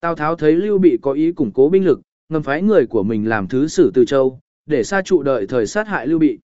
Tào 0.00 0.14
Tháo 0.14 0.36
thấy 0.36 0.52
Lưu 0.52 0.78
Bị 0.78 0.98
có 1.02 1.12
ý 1.12 1.32
củng 1.32 1.52
cố 1.52 1.68
binh 1.68 1.84
lực, 1.84 2.00
ngầm 2.30 2.42
phái 2.42 2.62
người 2.62 2.86
của 2.86 3.02
mình 3.02 3.28
làm 3.28 3.48
thứ 3.48 3.68
sử 3.68 3.90
Từ 3.94 4.04
Châu, 4.04 4.40
để 4.66 4.84
xa 4.84 5.02
trụ 5.02 5.22
đợi 5.22 5.46
thời 5.46 5.66
sát 5.66 5.88
hại 5.88 6.06
Lưu 6.06 6.18
Bị. 6.18 6.38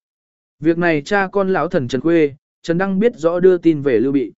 Việc 0.61 0.79
này 0.79 1.03
cha 1.05 1.29
con 1.33 1.53
lão 1.53 1.69
thần 1.69 1.89
Trần 1.89 2.01
Khuê, 2.01 2.35
Trần 2.63 2.79
Đăng 2.79 2.99
biết 2.99 3.13
rõ 3.17 3.41
đưa 3.41 3.59
tin 3.59 3.83
về 3.83 4.01
Lưu 4.01 4.13
Bị. 4.13 4.33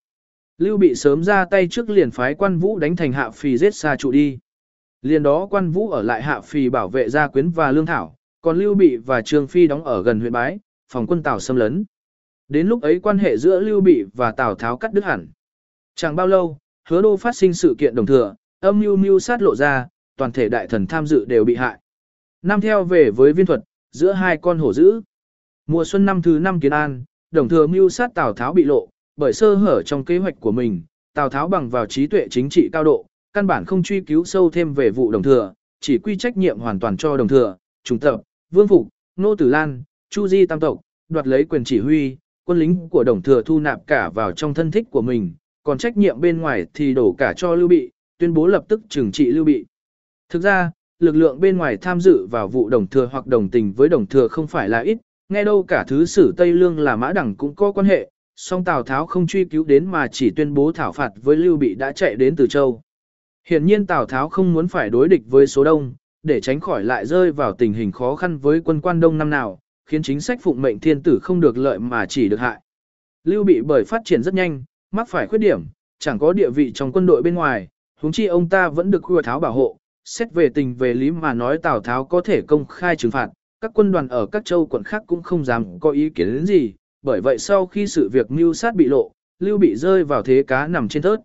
Lưu 0.59 0.77
Bị 0.77 0.95
sớm 0.95 1.25
ra 1.25 1.45
tay 1.45 1.69
trước 1.71 1.91
liền 1.91 2.11
phái 2.11 2.35
quan 2.35 2.59
vũ 2.59 2.79
đánh 2.79 2.97
thành 2.97 3.13
hạ 3.13 3.31
phì 3.31 3.59
giết 3.59 3.75
xa 3.75 3.97
trụ 3.97 4.13
đi. 4.13 4.39
Liền 5.03 5.23
đó 5.23 5.47
quan 5.51 5.71
vũ 5.71 5.91
ở 5.91 6.03
lại 6.03 6.23
hạ 6.23 6.41
phì 6.41 6.69
bảo 6.69 6.89
vệ 6.89 7.09
gia 7.09 7.29
quyến 7.29 7.51
và 7.51 7.73
lương 7.73 7.87
thảo, 7.87 8.15
còn 8.41 8.59
Lưu 8.59 8.75
Bị 8.75 8.97
và 8.97 9.23
Trương 9.23 9.47
Phi 9.47 9.67
đóng 9.67 9.85
ở 9.85 10.03
gần 10.03 10.21
huyện 10.21 10.33
Bái, 10.33 10.59
phòng 10.93 11.07
quân 11.07 11.23
Tào 11.23 11.41
xâm 11.41 11.57
lấn. 11.57 11.85
Đến 12.49 12.67
lúc 12.67 12.83
ấy 12.83 13.01
quan 13.01 13.19
hệ 13.19 13.37
giữa 13.37 13.61
Lưu 13.61 13.81
Bị 13.81 14.05
và 14.15 14.33
Tào 14.33 14.55
Tháo 14.55 14.77
cắt 14.77 14.93
đứt 14.93 15.05
hẳn. 15.05 15.29
Chẳng 15.95 16.17
bao 16.17 16.27
lâu, 16.27 16.59
hứa 16.89 17.03
đô 17.03 17.17
phát 17.17 17.37
sinh 17.37 17.55
sự 17.55 17.75
kiện 17.79 17.95
đồng 17.95 18.07
thừa, 18.07 18.35
âm 18.61 18.81
mưu 18.81 18.97
mưu 18.97 19.19
sát 19.19 19.43
lộ 19.43 19.55
ra, 19.57 19.89
toàn 20.19 20.33
thể 20.33 20.49
đại 20.49 20.67
thần 20.67 20.87
tham 20.87 21.07
dự 21.07 21.25
đều 21.25 21.45
bị 21.45 21.55
hại. 21.55 21.79
Năm 22.43 22.61
theo 22.61 22.85
về 22.85 23.11
với 23.11 23.33
viên 23.33 23.47
thuật, 23.47 23.61
giữa 23.91 24.13
hai 24.13 24.37
con 24.37 24.59
hổ 24.59 24.73
dữ. 24.73 25.01
Mùa 25.67 25.85
xuân 25.85 26.07
năm 26.07 26.23
thứ 26.23 26.39
năm 26.39 26.61
kiến 26.61 26.73
an, 26.73 27.05
đồng 27.31 27.49
thừa 27.49 27.67
mưu 27.67 27.89
sát 27.89 28.15
Tào 28.15 28.33
Tháo 28.33 28.53
bị 28.53 28.65
lộ, 28.65 28.89
bởi 29.17 29.33
sơ 29.33 29.55
hở 29.55 29.83
trong 29.83 30.05
kế 30.05 30.19
hoạch 30.19 30.35
của 30.41 30.53
mình, 30.53 30.83
Tào 31.15 31.29
Tháo 31.29 31.49
bằng 31.49 31.69
vào 31.69 31.87
trí 31.87 32.07
tuệ 32.07 32.29
chính 32.31 32.49
trị 32.49 32.69
cao 32.73 32.85
độ, 32.85 33.07
căn 33.33 33.47
bản 33.47 33.65
không 33.65 33.83
truy 33.83 34.01
cứu 34.01 34.25
sâu 34.25 34.51
thêm 34.51 34.75
về 34.75 34.91
vụ 34.91 35.11
đồng 35.11 35.23
thừa, 35.23 35.53
chỉ 35.81 35.99
quy 35.99 36.17
trách 36.17 36.37
nhiệm 36.37 36.59
hoàn 36.59 36.81
toàn 36.81 36.97
cho 36.97 37.17
đồng 37.17 37.29
thừa, 37.29 37.57
trung 37.85 37.99
tập, 37.99 38.21
vương 38.51 38.69
phục, 38.69 38.89
nô 39.17 39.35
tử 39.35 39.49
lan, 39.49 39.83
chu 40.11 40.29
di 40.29 40.47
tam 40.47 40.61
tộc, 40.61 40.81
đoạt 41.09 41.27
lấy 41.27 41.45
quyền 41.45 41.65
chỉ 41.65 41.79
huy, 41.79 42.17
quân 42.45 42.59
lính 42.59 42.89
của 42.89 43.05
đồng 43.05 43.23
thừa 43.23 43.43
thu 43.43 43.61
nạp 43.61 43.87
cả 43.87 44.11
vào 44.11 44.33
trong 44.33 44.55
thân 44.55 44.71
thích 44.71 44.87
của 44.91 45.03
mình, 45.03 45.35
còn 45.63 45.79
trách 45.79 45.97
nhiệm 45.97 46.21
bên 46.21 46.41
ngoài 46.41 46.67
thì 46.75 46.95
đổ 46.95 47.15
cả 47.19 47.33
cho 47.37 47.55
Lưu 47.55 47.69
Bị, 47.69 47.91
tuyên 48.19 48.35
bố 48.35 48.47
lập 48.47 48.65
tức 48.69 48.81
trừng 48.89 49.13
trị 49.13 49.27
Lưu 49.27 49.45
Bị. 49.45 49.67
Thực 50.29 50.43
ra, 50.43 50.71
lực 50.99 51.17
lượng 51.17 51.41
bên 51.41 51.57
ngoài 51.57 51.77
tham 51.77 52.01
dự 52.01 52.27
vào 52.27 52.49
vụ 52.49 52.69
đồng 52.69 52.87
thừa 52.87 53.09
hoặc 53.13 53.27
đồng 53.27 53.51
tình 53.51 53.73
với 53.73 53.89
đồng 53.89 54.07
thừa 54.07 54.29
không 54.29 54.47
phải 54.47 54.69
là 54.69 54.81
ít, 54.81 54.99
nghe 55.29 55.45
đâu 55.45 55.63
cả 55.63 55.85
thứ 55.89 56.05
sử 56.05 56.35
Tây 56.37 56.53
Lương 56.53 56.79
là 56.79 56.97
mã 56.97 57.13
đẳng 57.13 57.35
cũng 57.35 57.55
có 57.55 57.73
quan 57.73 57.87
hệ, 57.87 58.11
song 58.37 58.65
Tào 58.65 58.83
Tháo 58.83 59.07
không 59.07 59.27
truy 59.27 59.45
cứu 59.45 59.65
đến 59.65 59.87
mà 59.87 60.09
chỉ 60.09 60.31
tuyên 60.31 60.55
bố 60.55 60.73
thảo 60.73 60.93
phạt 60.93 61.11
với 61.23 61.37
Lưu 61.37 61.57
Bị 61.57 61.75
đã 61.75 61.93
chạy 61.93 62.15
đến 62.15 62.37
từ 62.37 62.47
châu. 62.47 62.83
Hiển 63.47 63.67
nhiên 63.67 63.87
Tào 63.87 64.07
Tháo 64.07 64.29
không 64.29 64.53
muốn 64.53 64.69
phải 64.69 64.91
đối 64.91 65.09
địch 65.09 65.23
với 65.27 65.47
số 65.47 65.65
đông, 65.65 65.95
để 66.23 66.41
tránh 66.41 66.61
khỏi 66.61 66.85
lại 66.85 67.07
rơi 67.07 67.33
vào 67.33 67.53
tình 67.53 67.73
hình 67.73 67.93
khó 67.93 68.17
khăn 68.17 68.39
với 68.39 68.61
quân 68.61 68.81
quan 68.81 69.01
đông 69.01 69.19
năm 69.19 69.31
nào, 69.31 69.59
khiến 69.87 70.03
chính 70.03 70.21
sách 70.21 70.39
phụng 70.43 70.63
mệnh 70.63 70.81
thiên 70.81 71.03
tử 71.03 71.19
không 71.23 71.41
được 71.41 71.59
lợi 71.59 71.79
mà 71.79 72.07
chỉ 72.07 72.29
được 72.29 72.41
hại. 72.41 72.61
Lưu 73.25 73.45
Bị 73.45 73.61
bởi 73.61 73.85
phát 73.85 74.03
triển 74.05 74.23
rất 74.23 74.35
nhanh, 74.35 74.65
mắc 74.91 75.09
phải 75.09 75.27
khuyết 75.27 75.39
điểm, 75.39 75.65
chẳng 75.99 76.19
có 76.19 76.33
địa 76.33 76.51
vị 76.51 76.73
trong 76.73 76.93
quân 76.93 77.07
đội 77.07 77.23
bên 77.23 77.35
ngoài, 77.35 77.69
huống 78.01 78.13
chi 78.13 78.27
ông 78.27 78.49
ta 78.49 78.69
vẫn 78.69 78.91
được 78.91 79.05
Hùa 79.05 79.23
Tháo 79.23 79.41
bảo 79.41 79.53
hộ, 79.53 79.78
xét 80.09 80.33
về 80.33 80.49
tình 80.49 80.75
về 80.75 80.95
lý 80.95 81.11
mà 81.11 81.35
nói 81.35 81.59
Tào 81.59 81.81
Tháo 81.81 82.05
có 82.05 82.21
thể 82.21 82.43
công 82.43 82.67
khai 82.67 82.97
trừng 82.97 83.11
phạt, 83.11 83.29
các 83.61 83.71
quân 83.75 83.93
đoàn 83.93 84.09
ở 84.09 84.27
các 84.27 84.45
châu 84.45 84.67
quận 84.67 84.83
khác 84.83 85.03
cũng 85.07 85.23
không 85.23 85.45
dám 85.45 85.79
có 85.81 85.91
ý 85.91 86.11
kiến 86.11 86.35
đến 86.35 86.47
gì, 86.47 86.75
bởi 87.03 87.21
vậy 87.21 87.39
sau 87.39 87.67
khi 87.67 87.87
sự 87.87 88.09
việc 88.09 88.31
mưu 88.31 88.55
sát 88.55 88.75
bị 88.75 88.85
lộ, 88.85 89.13
Lưu 89.39 89.59
Bị 89.59 89.77
rơi 89.77 90.05
vào 90.05 90.23
thế 90.23 90.43
cá 90.47 90.67
nằm 90.67 90.89
trên 90.89 91.03
thớt. 91.03 91.21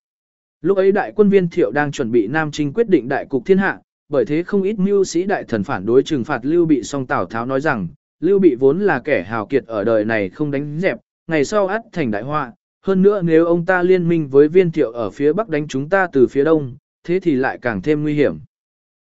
Lúc 0.61 0.77
ấy 0.77 0.91
đại 0.91 1.13
quân 1.15 1.29
viên 1.29 1.49
thiệu 1.49 1.71
đang 1.71 1.91
chuẩn 1.91 2.11
bị 2.11 2.27
Nam 2.27 2.51
Trinh 2.51 2.73
quyết 2.73 2.89
định 2.89 3.07
đại 3.07 3.25
cục 3.25 3.45
thiên 3.45 3.57
hạ, 3.57 3.79
bởi 4.09 4.25
thế 4.25 4.43
không 4.43 4.63
ít 4.63 4.79
mưu 4.79 5.03
sĩ 5.03 5.23
đại 5.23 5.43
thần 5.43 5.63
phản 5.63 5.85
đối 5.85 6.03
trừng 6.03 6.23
phạt 6.23 6.39
Lưu 6.43 6.65
Bị 6.65 6.83
song 6.83 7.07
Tào 7.07 7.25
Tháo 7.25 7.45
nói 7.45 7.61
rằng, 7.61 7.87
Lưu 8.19 8.39
Bị 8.39 8.55
vốn 8.55 8.79
là 8.79 8.99
kẻ 8.99 9.23
hào 9.23 9.45
kiệt 9.45 9.65
ở 9.65 9.83
đời 9.83 10.05
này 10.05 10.29
không 10.29 10.51
đánh 10.51 10.79
dẹp, 10.79 10.97
ngày 11.27 11.45
sau 11.45 11.67
ắt 11.67 11.81
thành 11.91 12.11
đại 12.11 12.23
họa. 12.23 12.51
Hơn 12.85 13.01
nữa 13.01 13.21
nếu 13.21 13.45
ông 13.45 13.65
ta 13.65 13.83
liên 13.83 14.07
minh 14.07 14.27
với 14.27 14.47
viên 14.47 14.71
thiệu 14.71 14.91
ở 14.91 15.09
phía 15.09 15.33
bắc 15.33 15.49
đánh 15.49 15.67
chúng 15.67 15.89
ta 15.89 16.07
từ 16.13 16.27
phía 16.27 16.43
đông, 16.43 16.75
thế 17.03 17.19
thì 17.19 17.35
lại 17.35 17.59
càng 17.61 17.81
thêm 17.81 18.03
nguy 18.03 18.13
hiểm. 18.13 18.39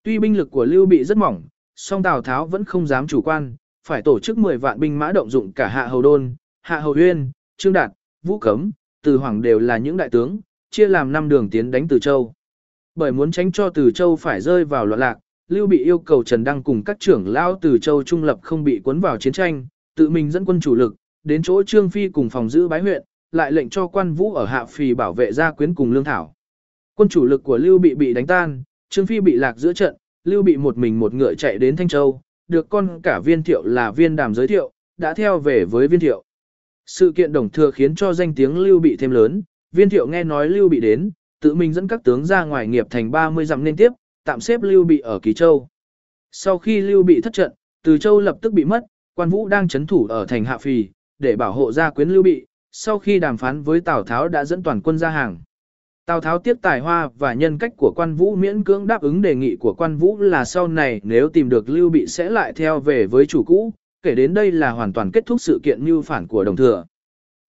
Tuy 0.03 0.19
binh 0.19 0.38
lực 0.38 0.52
của 0.52 0.66
Lưu 0.66 0.86
Bị 0.86 1.03
rất 1.03 1.18
mỏng, 1.18 1.44
song 1.76 2.03
Tào 2.03 2.22
Tháo 2.22 2.48
vẫn 2.48 2.66
không 2.66 2.88
dám 2.88 3.08
chủ 3.08 3.22
quan, 3.22 3.56
phải 3.88 4.02
tổ 4.02 4.19
chức 4.19 4.38
10 4.38 4.58
vạn 4.58 4.80
binh 4.80 5.00
mã 5.00 5.11
động 5.11 5.30
dụng 5.30 5.52
cả 5.52 5.68
Hạ 5.68 5.88
Hầu 5.88 6.02
Đôn, 6.02 6.36
Hạ 6.61 6.80
Hầu 6.80 6.94
Huyên, 6.94 7.32
Trương 7.58 7.74
Đạt, 7.74 7.92
Vũ 8.24 8.40
Cấm, 8.40 8.72
Từ 9.03 9.18
Hoàng 9.18 9.42
đều 9.42 9.60
là 9.60 9.78
những 9.78 9.98
đại 9.98 10.10
tướng, 10.10 10.40
chia 10.72 10.88
làm 10.88 11.11
5 11.11 11.30
đường 11.30 11.50
tiến 11.50 11.72
đánh 11.72 11.88
Từ 11.88 12.00
Châu. 12.00 12.34
Bởi 12.95 13.11
muốn 13.11 13.32
tránh 13.32 13.52
cho 13.52 13.69
Từ 13.69 13.92
Châu 13.92 14.16
phải 14.16 14.42
rơi 14.42 14.66
vào 14.66 14.86
loạn 14.86 15.00
lạc, 15.00 15.18
Lưu 15.50 15.68
Bị 15.68 15.84
yêu 15.84 16.00
cầu 16.00 16.24
Trần 16.24 16.44
Đăng 16.44 16.64
cùng 16.64 16.84
các 16.84 16.98
trưởng 17.00 17.28
lão 17.28 17.60
từ 17.61 17.78
châu 17.78 18.03
trung 18.03 18.24
lập 18.24 18.40
không 18.42 18.64
bị 18.64 18.80
cuốn 18.84 19.00
vào 19.00 19.18
chiến 19.18 19.34
tranh, 19.34 19.68
tự 19.95 20.10
mình 20.10 20.32
dẫn 20.32 20.45
quân 20.45 20.60
chủ 20.60 20.76
lực, 20.76 20.95
đến 21.24 21.44
chỗ 21.44 21.64
Trương 21.64 21.90
Phi 21.90 22.10
cùng 22.10 22.30
phòng 22.30 22.50
giữ 22.50 22.68
bái 22.68 22.82
huyện, 22.82 23.03
lại 23.32 23.52
lệnh 23.52 23.69
cho 23.69 23.88
quan 23.88 24.14
vũ 24.14 24.34
ở 24.34 24.45
hạ 24.45 24.66
phì 24.66 24.94
bảo 24.94 25.14
vệ 25.14 25.32
gia 25.32 25.52
quyến 25.52 25.76
cùng 25.76 25.92
lương 25.92 26.03
thảo. 26.03 26.34
Quân 26.95 27.10
chủ 27.10 27.26
lực 27.26 27.44
của 27.44 27.58
Lưu 27.58 27.78
Bị 27.78 27.95
bị 27.95 28.14
đánh 28.14 28.28
tan, 28.28 28.64
Trương 28.90 29.06
Phi 29.06 29.19
bị 29.19 29.35
lạc 29.35 29.58
giữa 29.58 29.74
trận, 29.74 29.95
Lưu 30.24 30.43
Bị 30.43 30.58
một 30.58 30.77
mình 30.77 31.00
một 31.00 31.14
ngựa 31.14 31.34
chạy 31.35 31.58
đến 31.58 31.76
Thanh 31.76 31.88
Châu, 31.88 32.22
được 32.48 32.69
con 32.69 33.00
cả 33.03 33.19
viên 33.19 33.43
thiệu 33.43 33.64
là 33.66 33.92
viên 33.92 34.16
đàm 34.16 34.35
giới 34.35 34.48
thiệu, 34.48 34.72
đã 34.98 35.14
theo 35.14 35.40
về 35.40 35.66
với 35.66 35.88
viên 35.88 36.00
thiệu. 36.00 36.24
Sự 36.85 37.11
kiện 37.16 37.34
đồng 37.34 37.50
thừa 37.50 37.72
khiến 37.72 37.95
cho 37.95 38.14
danh 38.14 38.35
tiếng 38.35 38.58
Lưu 38.58 38.80
Bị 38.80 38.95
thêm 39.00 39.11
lớn, 39.11 39.42
viên 39.72 39.90
thiệu 39.90 40.08
nghe 40.08 40.24
nói 40.24 40.50
Lưu 40.50 40.69
Bị 40.69 40.80
đến, 40.80 41.11
tự 41.42 41.56
mình 41.56 41.74
dẫn 41.74 41.88
các 41.88 42.03
tướng 42.03 42.26
ra 42.26 42.43
ngoài 42.43 42.68
nghiệp 42.68 42.88
thành 42.90 43.11
30 43.11 43.45
dặm 43.45 43.64
liên 43.64 43.76
tiếp, 43.76 43.92
tạm 44.26 44.40
xếp 44.40 44.61
Lưu 44.64 44.84
Bị 44.84 45.00
ở 45.00 45.19
Kỳ 45.19 45.34
Châu. 45.34 45.68
Sau 46.32 46.58
khi 46.58 46.82
Lưu 46.82 47.03
Bị 47.03 47.22
thất 47.22 47.34
trận, 47.34 47.51
Từ 47.84 47.98
Châu 47.98 48.19
lập 48.19 48.38
tức 48.42 48.53
bị 48.53 48.66
mất, 48.66 48.85
quan 49.16 49.30
vũ 49.30 49.48
đang 49.48 49.68
chấn 49.68 49.88
thủ 49.88 50.06
ở 50.06 50.26
thành 50.26 50.45
Hạ 50.45 50.58
Phì, 50.58 50.88
để 51.19 51.35
bảo 51.35 51.51
hộ 51.53 51.72
gia 51.72 51.90
quyến 51.90 52.09
Lưu 52.09 52.24
Bị, 52.24 52.45
sau 52.72 53.00
khi 53.00 53.19
đàm 53.19 53.38
phán 53.38 53.64
với 53.64 53.82
Tào 53.82 54.03
Tháo 54.03 54.27
đã 54.27 54.45
dẫn 54.45 54.64
toàn 54.64 54.82
quân 54.82 54.98
ra 54.98 55.09
hàng. 55.09 55.38
Tào 56.10 56.22
Tháo 56.22 56.40
tiếc 56.40 56.62
tài 56.62 56.80
hoa 56.80 57.10
và 57.20 57.34
nhân 57.34 57.58
cách 57.58 57.74
của 57.78 57.94
quan 57.96 58.16
vũ 58.16 58.36
miễn 58.36 58.64
cưỡng 58.64 58.88
đáp 58.88 59.02
ứng 59.02 59.22
đề 59.22 59.36
nghị 59.36 59.56
của 59.56 59.74
quan 59.74 59.98
vũ 59.98 60.18
là 60.18 60.46
sau 60.46 60.68
này 60.68 61.02
nếu 61.04 61.30
tìm 61.30 61.50
được 61.50 61.70
Lưu 61.70 61.90
Bị 61.90 62.08
sẽ 62.08 62.30
lại 62.30 62.54
theo 62.54 62.80
về 62.80 63.08
với 63.08 63.26
chủ 63.26 63.44
cũ, 63.44 63.74
kể 64.02 64.16
đến 64.16 64.34
đây 64.34 64.52
là 64.52 64.72
hoàn 64.72 64.94
toàn 64.94 65.12
kết 65.12 65.26
thúc 65.26 65.42
sự 65.42 65.60
kiện 65.64 65.86
mưu 65.86 66.02
phản 66.02 66.28
của 66.28 66.44
đồng 66.44 66.56
thừa. 66.56 66.86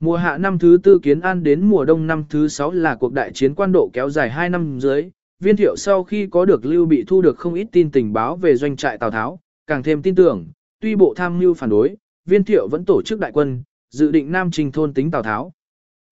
Mùa 0.01 0.17
hạ 0.17 0.39
năm 0.39 0.59
thứ 0.59 0.79
tư 0.83 0.99
kiến 1.03 1.21
an 1.21 1.43
đến 1.43 1.61
mùa 1.61 1.85
đông 1.85 2.07
năm 2.07 2.25
thứ 2.31 2.49
sáu 2.49 2.71
là 2.71 2.95
cuộc 2.95 3.13
đại 3.13 3.33
chiến 3.33 3.55
quan 3.55 3.73
độ 3.73 3.91
kéo 3.93 4.11
dài 4.11 4.31
2 4.31 4.51
năm 4.51 4.81
dưới. 4.81 5.11
Viên 5.43 5.57
thiệu 5.57 5.77
sau 5.77 6.05
khi 6.05 6.27
có 6.27 6.45
được 6.45 6.65
Lưu 6.65 6.87
Bị 6.87 7.05
thu 7.07 7.23
được 7.23 7.39
không 7.39 7.55
ít 7.55 7.67
tin 7.73 7.91
tình 7.91 8.13
báo 8.13 8.37
về 8.37 8.57
doanh 8.57 8.77
trại 8.77 8.99
Tào 8.99 9.11
Tháo, 9.11 9.41
càng 9.67 9.83
thêm 9.83 10.03
tin 10.03 10.15
tưởng, 10.15 10.47
tuy 10.81 10.97
bộ 10.97 11.15
tham 11.17 11.39
mưu 11.39 11.55
phản 11.55 11.71
đối, 11.71 11.97
viên 12.29 12.45
thiệu 12.45 12.69
vẫn 12.69 12.85
tổ 12.85 13.03
chức 13.03 13.21
đại 13.21 13.33
quân, 13.35 13.63
dự 13.91 14.11
định 14.11 14.33
nam 14.33 14.51
trình 14.51 14.73
thôn 14.73 14.95
tính 14.95 15.11
Tào 15.11 15.23
Tháo. 15.23 15.53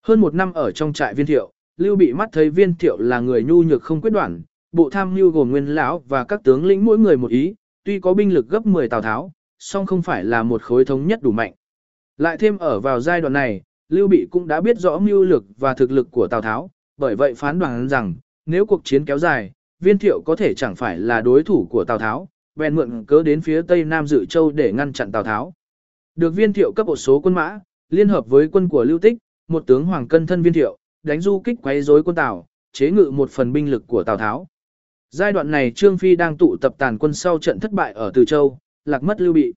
Hơn 0.02 0.20
một 0.20 0.34
năm 0.34 0.52
ở 0.52 0.72
trong 0.72 0.92
trại 0.92 1.14
viên 1.14 1.26
thiệu, 1.26 1.52
Lưu 1.78 1.96
Bị 1.96 2.12
mắt 2.12 2.28
thấy 2.32 2.50
viên 2.50 2.74
thiệu 2.74 2.98
là 2.98 3.20
người 3.20 3.42
nhu 3.42 3.62
nhược 3.62 3.82
không 3.82 4.00
quyết 4.00 4.10
đoán, 4.10 4.42
bộ 4.72 4.90
tham 4.90 5.14
mưu 5.14 5.30
gồm 5.30 5.50
nguyên 5.50 5.66
lão 5.66 5.98
và 6.08 6.24
các 6.24 6.40
tướng 6.44 6.64
lĩnh 6.64 6.84
mỗi 6.84 6.98
người 6.98 7.16
một 7.16 7.30
ý, 7.30 7.54
tuy 7.84 8.00
có 8.00 8.14
binh 8.14 8.34
lực 8.34 8.48
gấp 8.48 8.66
10 8.66 8.88
Tào 8.88 9.02
Tháo, 9.02 9.32
song 9.58 9.86
không 9.86 10.02
phải 10.02 10.24
là 10.24 10.42
một 10.42 10.62
khối 10.62 10.84
thống 10.84 11.06
nhất 11.06 11.22
đủ 11.22 11.32
mạnh. 11.32 11.54
Lại 12.16 12.36
thêm 12.38 12.58
ở 12.58 12.80
vào 12.80 13.00
giai 13.00 13.20
đoạn 13.20 13.32
này, 13.32 13.62
Lưu 13.88 14.08
Bị 14.08 14.26
cũng 14.30 14.48
đã 14.48 14.60
biết 14.60 14.78
rõ 14.78 14.98
mưu 14.98 15.24
lực 15.24 15.44
và 15.56 15.74
thực 15.74 15.90
lực 15.90 16.08
của 16.10 16.26
Tào 16.26 16.42
Tháo, 16.42 16.70
bởi 16.96 17.16
vậy 17.16 17.34
phán 17.34 17.58
đoán 17.58 17.88
rằng, 17.88 18.14
nếu 18.46 18.66
cuộc 18.66 18.80
chiến 18.84 19.04
kéo 19.04 19.18
dài, 19.18 19.52
viên 19.80 19.98
thiệu 19.98 20.20
có 20.26 20.36
thể 20.36 20.54
chẳng 20.54 20.74
phải 20.74 20.98
là 20.98 21.20
đối 21.20 21.42
thủ 21.42 21.66
của 21.70 21.84
Tào 21.84 21.98
Tháo, 21.98 22.28
bèn 22.56 22.74
mượn 22.74 23.04
cớ 23.04 23.22
đến 23.22 23.40
phía 23.40 23.62
tây 23.62 23.84
Nam 23.84 24.06
Dự 24.06 24.24
Châu 24.24 24.50
để 24.50 24.72
ngăn 24.72 24.92
chặn 24.92 25.12
Tào 25.12 25.22
Tháo. 25.22 25.52
Được 26.14 26.30
viên 26.30 26.52
thiệu 26.52 26.72
cấp 26.72 26.86
một 26.86 26.96
số 26.96 27.20
quân 27.20 27.34
mã, 27.34 27.58
liên 27.90 28.08
hợp 28.08 28.26
với 28.26 28.48
quân 28.48 28.68
của 28.68 28.84
Lưu 28.84 28.98
Tích, 28.98 29.18
một 29.48 29.66
tướng 29.66 29.84
Hoàng 29.84 30.08
Cân 30.08 30.26
thân 30.26 30.42
viên 30.42 30.52
thiệu, 30.52 30.78
đánh 31.08 31.20
du 31.20 31.40
kích 31.40 31.58
quấy 31.62 31.82
rối 31.82 32.02
quân 32.02 32.16
Tào, 32.16 32.46
chế 32.72 32.90
ngự 32.90 33.10
một 33.10 33.30
phần 33.30 33.52
binh 33.52 33.70
lực 33.70 33.84
của 33.86 34.04
Tào 34.04 34.16
Tháo. 34.16 34.46
Giai 35.10 35.32
đoạn 35.32 35.50
này 35.50 35.72
Trương 35.74 35.98
Phi 35.98 36.16
đang 36.16 36.36
tụ 36.36 36.56
tập 36.60 36.74
tàn 36.78 36.98
quân 36.98 37.14
sau 37.14 37.38
trận 37.38 37.60
thất 37.60 37.72
bại 37.72 37.92
ở 37.92 38.10
Từ 38.14 38.24
Châu, 38.24 38.58
lạc 38.84 39.02
mất 39.02 39.20
Lưu 39.20 39.32
Bị. 39.32 39.54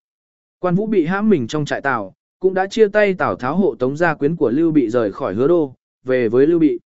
Quan 0.59 0.75
Vũ 0.75 0.87
bị 0.87 1.05
hãm 1.05 1.29
mình 1.29 1.47
trong 1.47 1.65
trại 1.65 1.81
Tào, 1.81 2.13
cũng 2.39 2.53
đã 2.53 2.67
chia 2.67 2.87
tay 2.87 3.13
Tào 3.13 3.35
Tháo 3.35 3.55
hộ 3.55 3.75
tống 3.75 3.97
gia 3.97 4.15
quyến 4.15 4.35
của 4.35 4.49
Lưu 4.49 4.71
Bị 4.71 4.89
rời 4.89 5.11
khỏi 5.11 5.33
hứa 5.33 5.47
đô, 5.47 5.75
về 6.03 6.29
với 6.29 6.47
Lưu 6.47 6.59
Bị. 6.59 6.79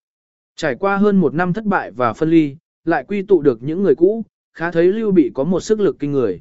Trải 0.57 0.75
qua 0.75 0.97
hơn 0.97 1.17
một 1.17 1.35
năm 1.35 1.53
thất 1.53 1.65
bại 1.65 1.91
và 1.91 2.13
phân 2.13 2.31
ly, 2.31 2.57
lại 2.85 3.05
quy 3.09 3.23
tụ 3.23 3.43
được 3.43 3.63
những 3.63 3.83
người 3.83 3.95
cũ, 3.95 4.25
khá 4.53 4.71
thấy 4.71 4.85
Lưu 4.85 5.11
Bị 5.11 5.31
có 5.35 5.45
một 5.45 5.61
sức 5.61 5.81
lực 5.81 5.97
kinh 5.99 6.13
người. 6.13 6.41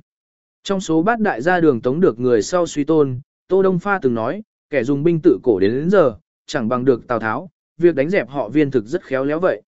Trong 0.64 0.82
số 0.82 1.04
bát 1.04 1.20
đại 1.20 1.42
gia 1.42 1.60
đường 1.60 1.82
tống 1.82 2.00
được 2.00 2.20
người 2.20 2.42
sau 2.42 2.66
suy 2.66 2.84
tôn, 2.84 3.20
Tô 3.48 3.64
Đông 3.64 3.80
Pha 3.80 4.00
từng 4.02 4.14
nói, 4.14 4.44
kẻ 4.70 4.84
dùng 4.84 5.04
binh 5.04 5.20
tự 5.22 5.40
cổ 5.44 5.60
đến, 5.60 5.72
đến 5.72 5.90
giờ, 5.90 6.18
chẳng 6.46 6.70
bằng 6.70 6.86
được 6.86 7.08
Tào 7.08 7.20
Tháo, 7.20 7.50
việc 7.78 7.96
đánh 7.96 8.10
dẹp 8.10 8.30
họ 8.30 8.50
viên 8.50 8.72
thực 8.72 8.86
rất 8.86 9.04
khéo 9.04 9.26
léo 9.26 9.40
vậy. 9.40 9.62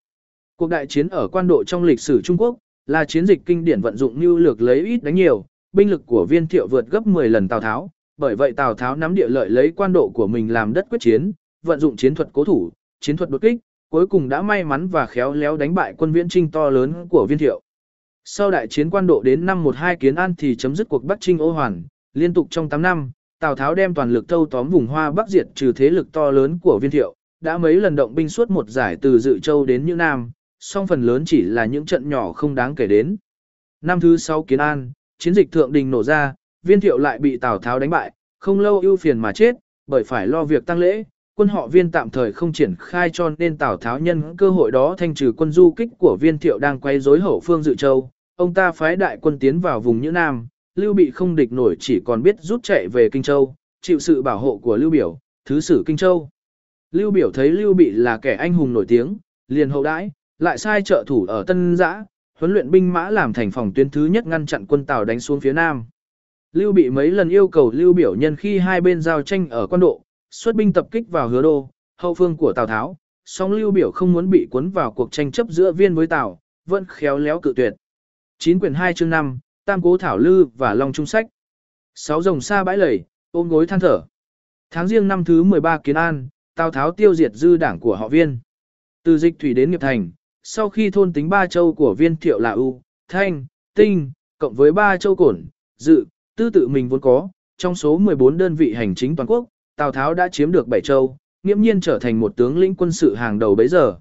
Cuộc 0.56 0.70
đại 0.70 0.86
chiến 0.86 1.08
ở 1.08 1.28
quan 1.28 1.48
độ 1.48 1.64
trong 1.64 1.84
lịch 1.84 2.00
sử 2.00 2.20
Trung 2.22 2.36
Quốc, 2.36 2.56
là 2.86 3.04
chiến 3.04 3.26
dịch 3.26 3.40
kinh 3.46 3.64
điển 3.64 3.80
vận 3.80 3.96
dụng 3.96 4.20
như 4.20 4.38
lược 4.38 4.62
lấy 4.62 4.80
ít 4.80 5.02
đánh 5.02 5.14
nhiều, 5.14 5.46
binh 5.72 5.90
lực 5.90 6.06
của 6.06 6.26
viên 6.28 6.46
thiệu 6.46 6.68
vượt 6.68 6.86
gấp 6.90 7.06
10 7.06 7.28
lần 7.28 7.48
Tào 7.48 7.60
Tháo, 7.60 7.90
bởi 8.16 8.36
vậy 8.36 8.52
Tào 8.52 8.74
Tháo 8.74 8.96
nắm 8.96 9.14
địa 9.14 9.28
lợi 9.28 9.50
lấy 9.50 9.72
quan 9.76 9.92
độ 9.92 10.10
của 10.14 10.26
mình 10.26 10.52
làm 10.52 10.72
đất 10.72 10.86
quyết 10.90 11.00
chiến, 11.00 11.32
vận 11.62 11.80
dụng 11.80 11.96
chiến 11.96 12.14
thuật 12.14 12.28
cố 12.32 12.44
thủ, 12.44 12.70
chiến 13.00 13.16
thuật 13.16 13.30
đột 13.30 13.42
kích, 13.42 13.60
cuối 13.90 14.06
cùng 14.06 14.28
đã 14.28 14.42
may 14.42 14.64
mắn 14.64 14.88
và 14.88 15.06
khéo 15.06 15.32
léo 15.32 15.56
đánh 15.56 15.74
bại 15.74 15.94
quân 15.98 16.12
viễn 16.12 16.28
trinh 16.28 16.50
to 16.50 16.70
lớn 16.70 17.08
của 17.08 17.26
viên 17.28 17.38
thiệu. 17.38 17.60
Sau 18.24 18.50
đại 18.50 18.66
chiến 18.68 18.90
quan 18.90 19.06
độ 19.06 19.22
đến 19.22 19.46
năm 19.46 19.62
12 19.62 19.96
kiến 19.96 20.14
an 20.14 20.34
thì 20.38 20.56
chấm 20.56 20.76
dứt 20.76 20.88
cuộc 20.88 21.04
Bắc 21.04 21.20
Trinh 21.20 21.38
ô 21.38 21.52
hoàn, 21.52 21.82
liên 22.14 22.34
tục 22.34 22.46
trong 22.50 22.68
8 22.68 22.82
năm, 22.82 23.10
Tào 23.40 23.56
Tháo 23.56 23.74
đem 23.74 23.94
toàn 23.94 24.12
lực 24.12 24.28
thâu 24.28 24.46
tóm 24.46 24.68
vùng 24.68 24.86
Hoa 24.86 25.10
Bắc 25.10 25.28
diệt 25.28 25.46
trừ 25.54 25.72
thế 25.72 25.90
lực 25.90 26.12
to 26.12 26.30
lớn 26.30 26.58
của 26.62 26.78
viên 26.82 26.90
thiệu, 26.90 27.14
đã 27.44 27.58
mấy 27.58 27.74
lần 27.76 27.96
động 27.96 28.14
binh 28.14 28.28
suốt 28.28 28.50
một 28.50 28.68
giải 28.68 28.96
từ 29.02 29.18
Dự 29.18 29.38
Châu 29.38 29.64
đến 29.64 29.86
Như 29.86 29.94
Nam, 29.94 30.30
song 30.60 30.86
phần 30.86 31.02
lớn 31.02 31.24
chỉ 31.26 31.42
là 31.42 31.64
những 31.64 31.86
trận 31.86 32.08
nhỏ 32.08 32.32
không 32.32 32.54
đáng 32.54 32.74
kể 32.74 32.86
đến. 32.86 33.16
Năm 33.82 34.00
thứ 34.00 34.16
6 34.16 34.42
kiến 34.42 34.58
an, 34.58 34.92
chiến 35.18 35.34
dịch 35.34 35.52
thượng 35.52 35.72
đình 35.72 35.90
nổ 35.90 36.02
ra, 36.02 36.34
viên 36.62 36.80
thiệu 36.80 36.98
lại 36.98 37.18
bị 37.18 37.36
Tào 37.36 37.58
Tháo 37.58 37.78
đánh 37.78 37.90
bại, 37.90 38.12
không 38.38 38.60
lâu 38.60 38.80
ưu 38.80 38.96
phiền 38.96 39.18
mà 39.18 39.32
chết, 39.32 39.54
bởi 39.86 40.04
phải 40.04 40.26
lo 40.26 40.44
việc 40.44 40.66
tăng 40.66 40.78
lễ, 40.78 41.04
quân 41.34 41.48
họ 41.48 41.66
viên 41.66 41.90
tạm 41.90 42.10
thời 42.10 42.32
không 42.32 42.52
triển 42.52 42.74
khai 42.78 43.10
cho 43.12 43.30
nên 43.38 43.56
Tào 43.56 43.76
Tháo 43.76 43.98
nhân 43.98 44.36
cơ 44.36 44.50
hội 44.50 44.70
đó 44.70 44.94
thanh 44.98 45.14
trừ 45.14 45.32
quân 45.36 45.52
du 45.52 45.70
kích 45.70 45.88
của 45.98 46.16
viên 46.20 46.38
thiệu 46.38 46.58
đang 46.58 46.80
quay 46.80 47.00
rối 47.00 47.20
hậu 47.20 47.40
phương 47.40 47.62
dự 47.62 47.74
châu, 47.74 48.10
ông 48.36 48.54
ta 48.54 48.72
phái 48.72 48.96
đại 48.96 49.18
quân 49.22 49.38
tiến 49.38 49.60
vào 49.60 49.80
vùng 49.80 50.00
Nhữ 50.00 50.10
Nam, 50.10 50.46
Lưu 50.74 50.94
Bị 50.94 51.10
không 51.10 51.36
địch 51.36 51.52
nổi 51.52 51.76
chỉ 51.80 52.00
còn 52.04 52.22
biết 52.22 52.36
rút 52.40 52.62
chạy 52.62 52.88
về 52.88 53.08
Kinh 53.12 53.22
Châu, 53.22 53.54
chịu 53.82 53.98
sự 53.98 54.22
bảo 54.22 54.38
hộ 54.38 54.58
của 54.62 54.76
Lưu 54.76 54.90
Biểu, 54.90 55.18
thứ 55.44 55.60
sử 55.60 55.82
Kinh 55.86 55.96
Châu. 55.96 56.28
Lưu 56.94 57.10
Biểu 57.10 57.30
thấy 57.30 57.50
Lưu 57.50 57.74
Bị 57.74 57.90
là 57.90 58.18
kẻ 58.18 58.34
anh 58.34 58.54
hùng 58.54 58.72
nổi 58.72 58.84
tiếng, 58.88 59.16
liền 59.48 59.70
hậu 59.70 59.82
đãi, 59.82 60.10
lại 60.38 60.58
sai 60.58 60.82
trợ 60.82 61.04
thủ 61.06 61.24
ở 61.24 61.44
Tân 61.46 61.76
Giã, 61.76 62.04
huấn 62.38 62.52
luyện 62.52 62.70
binh 62.70 62.92
mã 62.92 63.10
làm 63.10 63.32
thành 63.32 63.50
phòng 63.50 63.72
tuyến 63.74 63.90
thứ 63.90 64.06
nhất 64.06 64.26
ngăn 64.26 64.46
chặn 64.46 64.66
quân 64.66 64.86
Tào 64.86 65.04
đánh 65.04 65.20
xuống 65.20 65.40
phía 65.40 65.52
Nam. 65.52 65.84
Lưu 66.52 66.72
Bị 66.72 66.90
mấy 66.90 67.10
lần 67.10 67.28
yêu 67.28 67.48
cầu 67.48 67.70
Lưu 67.70 67.92
Biểu 67.92 68.14
nhân 68.14 68.36
khi 68.36 68.58
hai 68.58 68.80
bên 68.80 69.00
giao 69.00 69.22
tranh 69.22 69.48
ở 69.48 69.66
quan 69.66 69.80
độ, 69.80 70.02
xuất 70.30 70.54
binh 70.54 70.72
tập 70.72 70.86
kích 70.90 71.08
vào 71.08 71.28
hứa 71.28 71.42
đô, 71.42 71.70
hậu 71.96 72.14
phương 72.14 72.36
của 72.36 72.52
Tào 72.52 72.66
Tháo, 72.66 72.96
song 73.24 73.52
Lưu 73.52 73.70
Biểu 73.70 73.90
không 73.90 74.12
muốn 74.12 74.30
bị 74.30 74.46
cuốn 74.50 74.70
vào 74.70 74.92
cuộc 74.92 75.12
tranh 75.12 75.32
chấp 75.32 75.46
giữa 75.50 75.72
viên 75.72 75.94
với 75.94 76.06
Tào, 76.06 76.40
vẫn 76.66 76.84
khéo 76.88 77.18
léo 77.18 77.40
cự 77.40 77.52
tuyệt. 77.56 77.74
9 78.38 78.58
quyển 78.58 78.74
2 78.74 78.94
chương 78.94 79.10
5, 79.10 79.38
Tam 79.64 79.82
Cố 79.82 79.98
Thảo 79.98 80.18
Lư 80.18 80.44
và 80.44 80.74
Long 80.74 80.92
Trung 80.92 81.06
Sách. 81.06 81.26
Sáu 81.94 82.22
rồng 82.22 82.40
xa 82.40 82.64
bãi 82.64 82.76
lầy, 82.76 83.04
ôm 83.30 83.48
gối 83.48 83.66
than 83.66 83.80
thở. 83.80 84.02
Tháng 84.70 84.88
riêng 84.88 85.08
năm 85.08 85.24
thứ 85.24 85.42
13 85.42 85.78
kiến 85.78 85.96
an, 85.96 86.28
Tào 86.54 86.70
Tháo 86.70 86.90
tiêu 86.90 87.14
diệt 87.14 87.34
dư 87.34 87.56
đảng 87.56 87.80
của 87.80 87.96
họ 87.96 88.08
viên. 88.08 88.38
Từ 89.04 89.18
dịch 89.18 89.38
thủy 89.38 89.54
đến 89.54 89.70
nghiệp 89.70 89.80
thành, 89.80 90.10
sau 90.42 90.70
khi 90.70 90.90
thôn 90.90 91.12
tính 91.12 91.28
ba 91.28 91.46
châu 91.46 91.74
của 91.74 91.94
viên 91.94 92.16
thiệu 92.16 92.38
là 92.38 92.50
U, 92.50 92.82
Thanh, 93.08 93.46
Tinh, 93.74 94.10
cộng 94.38 94.54
với 94.54 94.72
ba 94.72 94.96
châu 94.96 95.16
cổn, 95.16 95.44
dự, 95.76 96.04
tư 96.36 96.50
tự 96.50 96.68
mình 96.68 96.88
vốn 96.88 97.00
có, 97.00 97.28
trong 97.56 97.74
số 97.74 97.98
14 97.98 98.36
đơn 98.36 98.54
vị 98.54 98.74
hành 98.74 98.94
chính 98.94 99.16
toàn 99.16 99.26
quốc, 99.26 99.44
Tào 99.76 99.92
Tháo 99.92 100.14
đã 100.14 100.28
chiếm 100.28 100.52
được 100.52 100.68
7 100.68 100.80
châu, 100.80 101.16
nghiễm 101.42 101.60
nhiên 101.60 101.80
trở 101.80 101.98
thành 101.98 102.20
một 102.20 102.36
tướng 102.36 102.58
lĩnh 102.58 102.74
quân 102.74 102.92
sự 102.92 103.14
hàng 103.14 103.38
đầu 103.38 103.54
bấy 103.54 103.68
giờ. 103.68 103.98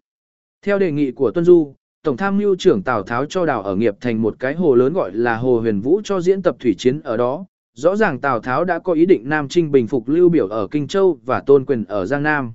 Theo 0.61 0.79
đề 0.79 0.91
nghị 0.91 1.11
của 1.11 1.31
Tuân 1.31 1.45
Du, 1.45 1.75
Tổng 2.03 2.17
tham 2.17 2.37
mưu 2.37 2.55
trưởng 2.55 2.83
Tào 2.83 3.03
Tháo 3.03 3.25
cho 3.25 3.45
đào 3.45 3.61
ở 3.61 3.75
nghiệp 3.75 3.95
thành 4.01 4.21
một 4.21 4.35
cái 4.39 4.53
hồ 4.53 4.75
lớn 4.75 4.93
gọi 4.93 5.11
là 5.13 5.37
Hồ 5.37 5.59
Huyền 5.59 5.81
Vũ 5.81 6.01
cho 6.03 6.21
diễn 6.21 6.41
tập 6.41 6.55
thủy 6.59 6.75
chiến 6.77 6.99
ở 6.99 7.17
đó. 7.17 7.45
Rõ 7.73 7.95
ràng 7.95 8.19
Tào 8.19 8.39
Tháo 8.39 8.65
đã 8.65 8.79
có 8.79 8.93
ý 8.93 9.05
định 9.05 9.29
Nam 9.29 9.47
Trinh 9.47 9.71
bình 9.71 9.87
phục 9.87 10.07
Lưu 10.07 10.29
Biểu 10.29 10.47
ở 10.47 10.67
Kinh 10.71 10.87
Châu 10.87 11.19
và 11.25 11.39
Tôn 11.39 11.65
Quyền 11.65 11.83
ở 11.83 12.05
Giang 12.05 12.23
Nam. 12.23 12.53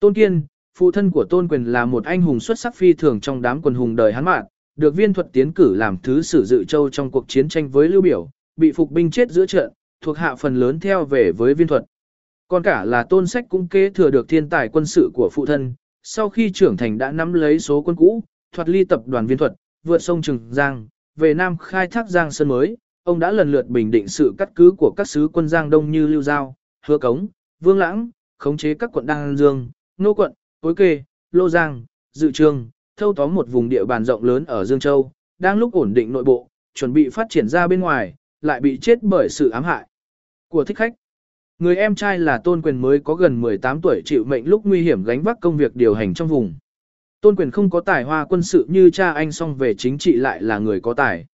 Tôn 0.00 0.14
Kiên, 0.14 0.42
phụ 0.78 0.90
thân 0.90 1.10
của 1.10 1.24
Tôn 1.24 1.48
Quyền 1.48 1.64
là 1.64 1.84
một 1.84 2.04
anh 2.04 2.22
hùng 2.22 2.40
xuất 2.40 2.58
sắc 2.58 2.74
phi 2.74 2.92
thường 2.92 3.20
trong 3.20 3.42
đám 3.42 3.62
quần 3.62 3.74
hùng 3.74 3.96
đời 3.96 4.12
Hán 4.12 4.24
Mạn, 4.24 4.44
được 4.76 4.94
viên 4.94 5.12
thuật 5.12 5.26
tiến 5.32 5.52
cử 5.52 5.74
làm 5.74 5.96
thứ 6.02 6.22
sử 6.22 6.44
dự 6.44 6.64
châu 6.64 6.90
trong 6.90 7.10
cuộc 7.10 7.24
chiến 7.28 7.48
tranh 7.48 7.68
với 7.68 7.88
Lưu 7.88 8.02
Biểu, 8.02 8.30
bị 8.56 8.72
phục 8.72 8.90
binh 8.90 9.10
chết 9.10 9.30
giữa 9.30 9.46
trận, 9.46 9.72
thuộc 10.00 10.16
hạ 10.16 10.34
phần 10.34 10.56
lớn 10.56 10.80
theo 10.80 11.04
về 11.04 11.32
với 11.32 11.54
viên 11.54 11.68
thuật. 11.68 11.84
Còn 12.48 12.62
cả 12.62 12.84
là 12.84 13.02
tôn 13.02 13.26
sách 13.26 13.46
cũng 13.48 13.68
kế 13.68 13.90
thừa 13.90 14.10
được 14.10 14.28
thiên 14.28 14.48
tài 14.48 14.68
quân 14.68 14.86
sự 14.86 15.10
của 15.14 15.30
phụ 15.32 15.46
thân, 15.46 15.74
sau 16.02 16.30
khi 16.30 16.50
trưởng 16.50 16.76
thành 16.76 16.98
đã 16.98 17.12
nắm 17.12 17.32
lấy 17.32 17.58
số 17.58 17.82
quân 17.82 17.96
cũ, 17.96 18.24
thoát 18.52 18.68
ly 18.68 18.84
tập 18.84 19.02
đoàn 19.06 19.26
viên 19.26 19.38
thuật, 19.38 19.52
vượt 19.84 19.98
sông 19.98 20.22
Trừng 20.22 20.40
Giang, 20.50 20.86
về 21.16 21.34
Nam 21.34 21.56
khai 21.58 21.86
thác 21.86 22.08
Giang 22.08 22.30
Sơn 22.30 22.48
mới, 22.48 22.76
ông 23.04 23.18
đã 23.18 23.30
lần 23.30 23.52
lượt 23.52 23.66
bình 23.66 23.90
định 23.90 24.08
sự 24.08 24.34
cắt 24.38 24.50
cứ 24.54 24.70
của 24.78 24.92
các 24.96 25.08
sứ 25.08 25.28
quân 25.32 25.48
Giang 25.48 25.70
Đông 25.70 25.90
như 25.90 26.06
Lưu 26.06 26.22
Giao, 26.22 26.56
Hứa 26.86 26.98
Cống, 26.98 27.26
Vương 27.60 27.78
Lãng, 27.78 28.10
khống 28.38 28.56
chế 28.56 28.74
các 28.74 28.90
quận 28.92 29.06
Đăng 29.06 29.36
Dương, 29.36 29.70
Nô 29.98 30.14
Quận, 30.14 30.32
Cối 30.60 30.74
Kê, 30.74 31.02
Lô 31.32 31.48
Giang, 31.48 31.84
Dự 32.12 32.30
Trường, 32.32 32.70
thâu 32.96 33.14
tóm 33.14 33.34
một 33.34 33.48
vùng 33.48 33.68
địa 33.68 33.84
bàn 33.84 34.04
rộng 34.04 34.24
lớn 34.24 34.44
ở 34.44 34.64
Dương 34.64 34.80
Châu, 34.80 35.12
đang 35.38 35.58
lúc 35.58 35.72
ổn 35.72 35.94
định 35.94 36.12
nội 36.12 36.24
bộ, 36.24 36.48
chuẩn 36.74 36.92
bị 36.92 37.08
phát 37.08 37.26
triển 37.30 37.48
ra 37.48 37.66
bên 37.66 37.80
ngoài, 37.80 38.14
lại 38.40 38.60
bị 38.60 38.78
chết 38.78 39.02
bởi 39.02 39.28
sự 39.28 39.50
ám 39.50 39.64
hại 39.64 39.88
của 40.48 40.64
thích 40.64 40.76
khách. 40.76 40.92
Người 41.58 41.76
em 41.76 41.94
trai 41.94 42.18
là 42.18 42.38
Tôn 42.38 42.62
Quyền 42.62 42.76
mới 42.76 42.98
có 42.98 43.14
gần 43.14 43.40
18 43.40 43.80
tuổi 43.80 44.02
chịu 44.04 44.24
mệnh 44.24 44.46
lúc 44.46 44.66
nguy 44.66 44.82
hiểm 44.82 45.04
gánh 45.04 45.22
vác 45.22 45.40
công 45.40 45.56
việc 45.56 45.76
điều 45.76 45.94
hành 45.94 46.14
trong 46.14 46.28
vùng. 46.28 46.54
Tôn 47.20 47.36
Quyền 47.36 47.50
không 47.50 47.70
có 47.70 47.80
tài 47.80 48.04
hoa 48.04 48.24
quân 48.24 48.42
sự 48.42 48.66
như 48.68 48.90
cha 48.90 49.12
anh 49.12 49.32
song 49.32 49.56
về 49.56 49.74
chính 49.74 49.98
trị 49.98 50.12
lại 50.12 50.42
là 50.42 50.58
người 50.58 50.80
có 50.80 50.94
tài 50.94 51.26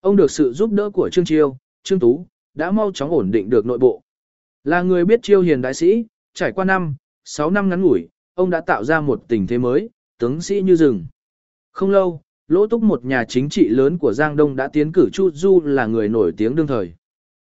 ông 0.00 0.16
được 0.16 0.30
sự 0.30 0.52
giúp 0.52 0.72
đỡ 0.72 0.90
của 0.90 1.10
Trương 1.12 1.24
Chiêu, 1.24 1.56
Trương 1.82 2.00
Tú, 2.00 2.26
đã 2.54 2.70
mau 2.70 2.90
chóng 2.94 3.10
ổn 3.10 3.30
định 3.30 3.50
được 3.50 3.66
nội 3.66 3.78
bộ. 3.78 4.02
Là 4.64 4.82
người 4.82 5.04
biết 5.04 5.20
chiêu 5.22 5.40
hiền 5.40 5.62
đại 5.62 5.74
sĩ, 5.74 6.04
trải 6.34 6.52
qua 6.52 6.64
năm, 6.64 6.94
6 7.24 7.50
năm 7.50 7.68
ngắn 7.68 7.82
ngủi, 7.82 8.08
ông 8.34 8.50
đã 8.50 8.60
tạo 8.60 8.84
ra 8.84 9.00
một 9.00 9.24
tình 9.28 9.46
thế 9.46 9.58
mới, 9.58 9.90
tướng 10.18 10.40
sĩ 10.40 10.62
như 10.62 10.76
rừng. 10.76 11.04
Không 11.72 11.90
lâu, 11.90 12.22
Lỗ 12.48 12.66
Túc 12.66 12.82
một 12.82 13.04
nhà 13.04 13.24
chính 13.24 13.48
trị 13.48 13.68
lớn 13.68 13.98
của 13.98 14.12
Giang 14.12 14.36
Đông 14.36 14.56
đã 14.56 14.68
tiến 14.68 14.92
cử 14.92 15.10
Chu 15.12 15.30
Du 15.30 15.60
là 15.64 15.86
người 15.86 16.08
nổi 16.08 16.32
tiếng 16.36 16.54
đương 16.54 16.66
thời. 16.66 16.92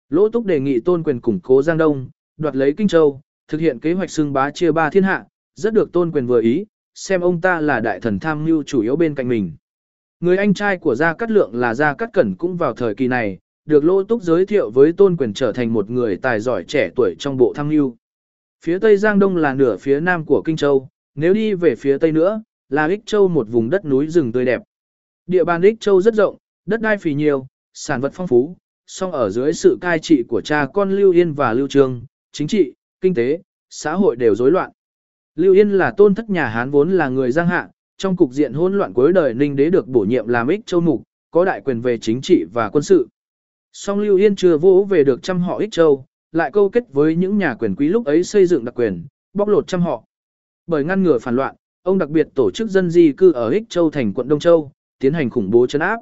Lỗ 0.08 0.28
Túc 0.28 0.46
đề 0.46 0.60
nghị 0.60 0.80
tôn 0.80 1.02
quyền 1.02 1.20
củng 1.20 1.40
cố 1.40 1.62
Giang 1.62 1.78
Đông, 1.78 2.10
đoạt 2.36 2.56
lấy 2.56 2.74
Kinh 2.76 2.88
Châu, 2.88 3.20
thực 3.48 3.60
hiện 3.60 3.80
kế 3.80 3.92
hoạch 3.92 4.10
xưng 4.10 4.32
bá 4.32 4.50
chia 4.50 4.72
ba 4.72 4.90
thiên 4.90 5.02
hạ, 5.02 5.24
rất 5.54 5.74
được 5.74 5.92
tôn 5.92 6.12
quyền 6.12 6.26
vừa 6.26 6.40
ý, 6.40 6.64
xem 6.94 7.20
ông 7.20 7.40
ta 7.40 7.60
là 7.60 7.80
đại 7.80 8.00
thần 8.00 8.18
tham 8.18 8.44
mưu 8.44 8.62
chủ 8.62 8.80
yếu 8.80 8.96
bên 8.96 9.14
cạnh 9.14 9.28
mình. 9.28 9.52
Người 10.20 10.36
anh 10.36 10.54
trai 10.54 10.78
của 10.78 10.94
Gia 10.94 11.14
Cát 11.14 11.30
Lượng 11.30 11.54
là 11.54 11.74
Gia 11.74 11.94
Cát 11.94 12.12
Cẩn 12.12 12.34
cũng 12.34 12.56
vào 12.56 12.74
thời 12.74 12.94
kỳ 12.94 13.08
này, 13.08 13.38
được 13.64 13.84
lô 13.84 14.04
Túc 14.04 14.22
giới 14.22 14.46
thiệu 14.46 14.70
với 14.70 14.92
tôn 14.92 15.16
quyền 15.16 15.34
trở 15.34 15.52
thành 15.52 15.72
một 15.72 15.90
người 15.90 16.16
tài 16.16 16.40
giỏi 16.40 16.64
trẻ 16.64 16.90
tuổi 16.96 17.14
trong 17.18 17.36
bộ 17.36 17.52
tham 17.56 17.68
lưu. 17.68 17.96
Phía 18.64 18.78
Tây 18.78 18.96
Giang 18.96 19.18
Đông 19.18 19.36
là 19.36 19.54
nửa 19.54 19.76
phía 19.76 20.00
nam 20.00 20.24
của 20.24 20.42
Kinh 20.44 20.56
Châu, 20.56 20.88
nếu 21.14 21.34
đi 21.34 21.54
về 21.54 21.74
phía 21.74 21.98
Tây 21.98 22.12
nữa, 22.12 22.42
là 22.68 22.86
Ích 22.86 23.00
Châu 23.06 23.28
một 23.28 23.48
vùng 23.48 23.70
đất 23.70 23.84
núi 23.84 24.08
rừng 24.08 24.32
tươi 24.32 24.44
đẹp. 24.44 24.62
Địa 25.26 25.44
bàn 25.44 25.62
Ích 25.62 25.80
Châu 25.80 26.00
rất 26.00 26.14
rộng, 26.14 26.36
đất 26.66 26.80
đai 26.80 26.98
phì 26.98 27.14
nhiều, 27.14 27.46
sản 27.74 28.00
vật 28.00 28.12
phong 28.14 28.26
phú, 28.26 28.56
song 28.86 29.12
ở 29.12 29.30
dưới 29.30 29.52
sự 29.52 29.78
cai 29.80 29.98
trị 29.98 30.22
của 30.28 30.40
cha 30.40 30.66
con 30.74 30.90
Lưu 30.90 31.12
Yên 31.12 31.32
và 31.32 31.52
Lưu 31.52 31.68
Trương, 31.68 32.02
chính 32.32 32.48
trị, 32.48 32.74
kinh 33.00 33.14
tế, 33.14 33.38
xã 33.70 33.94
hội 33.94 34.16
đều 34.16 34.34
rối 34.34 34.50
loạn. 34.50 34.70
Lưu 35.34 35.54
Yên 35.54 35.70
là 35.70 35.90
tôn 35.96 36.14
thất 36.14 36.30
nhà 36.30 36.46
Hán 36.46 36.70
vốn 36.70 36.90
là 36.90 37.08
người 37.08 37.32
giang 37.32 37.48
hạ, 37.48 37.68
trong 37.98 38.16
cục 38.16 38.32
diện 38.32 38.52
hỗn 38.52 38.78
loạn 38.78 38.92
cuối 38.92 39.12
đời 39.12 39.34
Ninh 39.34 39.56
Đế 39.56 39.70
được 39.70 39.88
bổ 39.88 40.00
nhiệm 40.00 40.28
làm 40.28 40.48
Ích 40.48 40.66
Châu 40.66 40.80
mục, 40.80 41.02
có 41.30 41.44
đại 41.44 41.60
quyền 41.64 41.80
về 41.80 41.98
chính 41.98 42.20
trị 42.20 42.44
và 42.52 42.68
quân 42.68 42.82
sự. 42.82 43.08
Song 43.72 43.98
Lưu 43.98 44.16
Yên 44.16 44.36
chưa 44.36 44.56
vỗ 44.56 44.86
về 44.90 45.04
được 45.04 45.22
trăm 45.22 45.40
họ 45.40 45.58
Ích 45.58 45.72
Châu, 45.72 46.04
lại 46.32 46.50
câu 46.52 46.68
kết 46.68 46.84
với 46.92 47.16
những 47.16 47.38
nhà 47.38 47.54
quyền 47.54 47.74
quý 47.74 47.88
lúc 47.88 48.06
ấy 48.06 48.24
xây 48.24 48.46
dựng 48.46 48.64
đặc 48.64 48.74
quyền, 48.74 49.06
bóc 49.34 49.48
lột 49.48 49.66
trăm 49.66 49.80
họ. 49.80 50.04
Bởi 50.66 50.84
ngăn 50.84 51.02
ngừa 51.02 51.18
phản 51.18 51.36
loạn, 51.36 51.54
ông 51.82 51.98
đặc 51.98 52.08
biệt 52.08 52.28
tổ 52.34 52.50
chức 52.50 52.70
dân 52.70 52.90
di 52.90 53.12
cư 53.12 53.32
ở 53.32 53.50
Ích 53.50 53.62
Châu 53.68 53.90
thành 53.90 54.14
quận 54.14 54.28
Đông 54.28 54.40
Châu, 54.40 54.72
tiến 54.98 55.14
hành 55.14 55.30
khủng 55.30 55.50
bố 55.50 55.66
chấn 55.66 55.80
áp. 55.80 55.96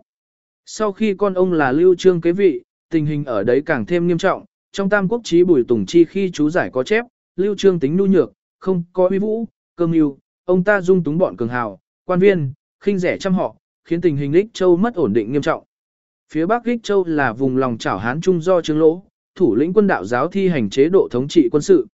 Sau 0.67 0.93
khi 0.93 1.15
con 1.15 1.35
ông 1.35 1.53
là 1.53 1.73
Lưu 1.73 1.95
Trương 1.95 2.21
kế 2.21 2.33
vị, 2.33 2.63
tình 2.91 3.07
hình 3.07 3.25
ở 3.25 3.45
đấy 3.45 3.63
càng 3.67 3.87
thêm 3.87 4.07
nghiêm 4.07 4.19
trọng, 4.19 4.45
trong 4.73 4.89
Tam 4.89 5.09
Quốc 5.09 5.21
chí 5.25 5.45
Bùi 5.45 5.65
Tùng 5.65 5.87
Chi 5.87 6.05
khi 6.05 6.31
chú 6.31 6.51
giải 6.51 6.71
có 6.73 6.83
chép, 6.83 7.05
Lưu 7.37 7.55
Trương 7.55 7.81
tính 7.81 7.97
nhu 7.97 8.07
nhược, 8.07 8.33
không 8.59 8.83
có 8.93 9.09
uy 9.09 9.19
vũ, 9.19 9.45
cơm 9.77 9.91
mưu, 9.91 10.19
ông 10.45 10.65
ta 10.65 10.81
dung 10.81 11.05
túng 11.05 11.19
bọn 11.19 11.37
cường 11.37 11.49
hào, 11.49 11.81
quan 12.09 12.19
viên, 12.21 12.53
khinh 12.81 12.99
rẻ 12.99 13.19
trăm 13.19 13.35
họ, 13.35 13.57
khiến 13.85 14.01
tình 14.01 14.17
hình 14.17 14.33
Lích 14.33 14.47
Châu 14.53 14.77
mất 14.77 14.95
ổn 14.95 15.13
định 15.13 15.33
nghiêm 15.33 15.43
trọng. 15.43 15.65
Phía 16.33 16.47
Bắc 16.47 16.67
Lích 16.67 16.83
Châu 16.83 17.05
là 17.05 17.33
vùng 17.33 17.57
lòng 17.57 17.79
chảo 17.79 17.99
Hán 17.99 18.21
Trung 18.21 18.41
do 18.41 18.61
Trương 18.61 18.79
Lỗ, 18.79 19.05
thủ 19.35 19.55
lĩnh 19.55 19.73
quân 19.73 19.87
đạo 19.87 20.05
giáo 20.05 20.29
thi 20.29 20.49
hành 20.49 20.71
chế 20.71 20.89
độ 20.89 21.09
thống 21.11 21.29
trị 21.29 21.49
quân 21.53 21.63
sự. 21.63 21.87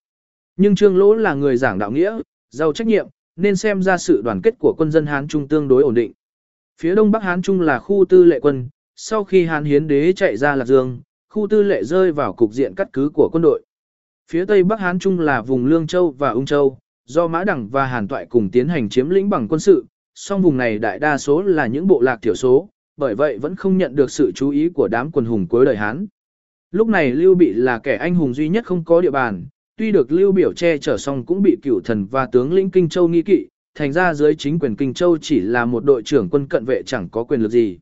Nhưng 0.56 0.74
Trương 0.74 0.96
Lỗ 0.96 1.14
là 1.14 1.34
người 1.34 1.56
giảng 1.56 1.78
đạo 1.78 1.90
nghĩa, 1.90 2.18
giàu 2.50 2.72
trách 2.72 2.86
nhiệm, 2.86 3.06
nên 3.36 3.56
xem 3.56 3.82
ra 3.82 3.98
sự 3.98 4.22
đoàn 4.22 4.40
kết 4.42 4.54
của 4.58 4.74
quân 4.78 4.90
dân 4.90 5.06
Hán 5.06 5.28
Trung 5.28 5.48
tương 5.48 5.68
đối 5.68 5.82
ổn 5.82 5.94
định. 5.94 6.12
Phía 6.80 6.94
đông 6.94 7.10
bắc 7.10 7.22
Hán 7.22 7.42
Trung 7.42 7.60
là 7.60 7.78
khu 7.78 8.04
tư 8.08 8.24
lệ 8.24 8.40
quân, 8.40 8.68
sau 8.96 9.24
khi 9.24 9.46
Hán 9.46 9.64
Hiến 9.64 9.88
Đế 9.88 10.12
chạy 10.12 10.36
ra 10.36 10.56
Lạc 10.56 10.64
Dương, 10.64 11.00
khu 11.28 11.46
tư 11.50 11.62
lệ 11.62 11.84
rơi 11.84 12.12
vào 12.12 12.32
cục 12.32 12.52
diện 12.52 12.74
cắt 12.74 12.88
cứ 12.92 13.10
của 13.14 13.28
quân 13.32 13.42
đội. 13.42 13.62
Phía 14.30 14.44
tây 14.44 14.64
bắc 14.64 14.80
Hán 14.80 14.98
Trung 14.98 15.20
là 15.20 15.42
vùng 15.42 15.66
Lương 15.66 15.86
Châu 15.86 16.10
và 16.10 16.30
Ung 16.30 16.46
Châu, 16.46 16.78
do 17.04 17.28
Mã 17.28 17.44
Đẳng 17.44 17.68
và 17.68 17.86
Hàn 17.86 18.08
Toại 18.08 18.26
cùng 18.26 18.50
tiến 18.50 18.68
hành 18.68 18.88
chiếm 18.88 19.10
lĩnh 19.10 19.30
bằng 19.30 19.48
quân 19.48 19.60
sự, 19.60 19.86
song 20.14 20.42
vùng 20.42 20.56
này 20.56 20.78
đại 20.78 20.98
đa 20.98 21.18
số 21.18 21.42
là 21.42 21.66
những 21.66 21.86
bộ 21.86 22.00
lạc 22.00 22.22
thiểu 22.22 22.34
số, 22.34 22.68
bởi 22.96 23.14
vậy 23.14 23.38
vẫn 23.38 23.56
không 23.56 23.78
nhận 23.78 23.96
được 23.96 24.10
sự 24.10 24.32
chú 24.34 24.50
ý 24.50 24.68
của 24.68 24.88
đám 24.88 25.10
quần 25.10 25.24
hùng 25.24 25.46
cuối 25.46 25.64
đời 25.64 25.76
Hán. 25.76 26.06
Lúc 26.70 26.88
này 26.88 27.10
Lưu 27.10 27.34
Bị 27.34 27.52
là 27.52 27.78
kẻ 27.78 27.96
anh 27.96 28.14
hùng 28.14 28.34
duy 28.34 28.48
nhất 28.48 28.64
không 28.66 28.84
có 28.84 29.00
địa 29.00 29.10
bàn, 29.10 29.44
tuy 29.76 29.92
được 29.92 30.12
Lưu 30.12 30.32
Biểu 30.32 30.52
che 30.52 30.78
chở 30.78 30.96
xong 30.96 31.26
cũng 31.26 31.42
bị 31.42 31.56
cửu 31.62 31.80
thần 31.84 32.06
và 32.06 32.26
tướng 32.26 32.52
lĩnh 32.52 32.70
Kinh 32.70 32.88
Châu 32.88 33.08
nghi 33.08 33.22
kỵ, 33.22 33.48
thành 33.74 33.92
ra 33.92 34.14
dưới 34.14 34.34
chính 34.34 34.58
quyền 34.58 34.76
Kinh 34.76 34.94
Châu 34.94 35.18
chỉ 35.18 35.40
là 35.40 35.64
một 35.64 35.84
đội 35.84 36.02
trưởng 36.02 36.28
quân 36.30 36.46
cận 36.46 36.64
vệ 36.64 36.82
chẳng 36.86 37.08
có 37.08 37.24
quyền 37.24 37.40
lực 37.40 37.50
gì. 37.50 37.78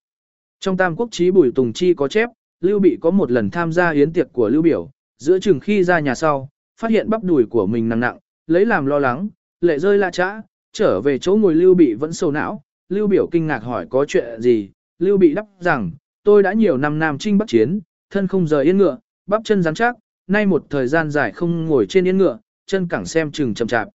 Trong 0.60 0.76
Tam 0.76 0.96
Quốc 0.96 1.08
chí 1.12 1.30
Bùi 1.30 1.52
Tùng 1.52 1.72
Chi 1.72 1.94
có 1.94 2.08
chép, 2.08 2.28
Lưu 2.60 2.78
Bị 2.78 2.98
có 3.00 3.10
một 3.10 3.30
lần 3.30 3.50
tham 3.50 3.72
gia 3.72 3.90
yến 3.90 4.12
tiệc 4.12 4.32
của 4.32 4.48
Lưu 4.48 4.62
Biểu, 4.62 4.90
giữa 5.18 5.38
chừng 5.38 5.60
khi 5.60 5.84
ra 5.84 6.00
nhà 6.00 6.14
sau, 6.14 6.48
phát 6.80 6.90
hiện 6.90 7.10
bắp 7.10 7.24
đùi 7.24 7.46
của 7.46 7.66
mình 7.66 7.88
nặng 7.88 8.00
nặng, 8.00 8.18
lấy 8.46 8.66
làm 8.66 8.86
lo 8.86 8.98
lắng, 8.98 9.28
lệ 9.60 9.78
rơi 9.78 9.98
la 9.98 10.10
trã, 10.10 10.40
trở 10.72 11.00
về 11.00 11.18
chỗ 11.18 11.36
ngồi 11.36 11.54
Lưu 11.54 11.74
Bị 11.74 11.94
vẫn 11.94 12.12
sầu 12.12 12.30
não, 12.30 12.62
Lưu 12.88 13.06
Biểu 13.06 13.28
kinh 13.32 13.46
ngạc 13.46 13.58
hỏi 13.58 13.86
có 13.90 14.04
chuyện 14.04 14.40
gì, 14.40 14.70
Lưu 14.98 15.16
Bị 15.16 15.34
đáp 15.34 15.46
rằng, 15.60 15.90
tôi 16.24 16.42
đã 16.42 16.52
nhiều 16.52 16.76
năm 16.76 16.98
Nam 16.98 17.18
Trinh 17.18 17.38
Bắc 17.38 17.48
Chiến, 17.48 17.80
thân 18.10 18.26
không 18.26 18.46
rời 18.46 18.64
yên 18.64 18.78
ngựa, 18.78 18.98
bắp 19.26 19.40
chân 19.44 19.62
rắn 19.62 19.74
chắc, 19.74 19.96
nay 20.26 20.46
một 20.46 20.66
thời 20.70 20.86
gian 20.86 21.10
dài 21.10 21.32
không 21.32 21.64
ngồi 21.64 21.86
trên 21.86 22.08
yên 22.08 22.18
ngựa, 22.18 22.38
chân 22.66 22.88
cẳng 22.88 23.06
xem 23.06 23.32
chừng 23.32 23.54
chậm 23.54 23.68
chạp. 23.68 23.88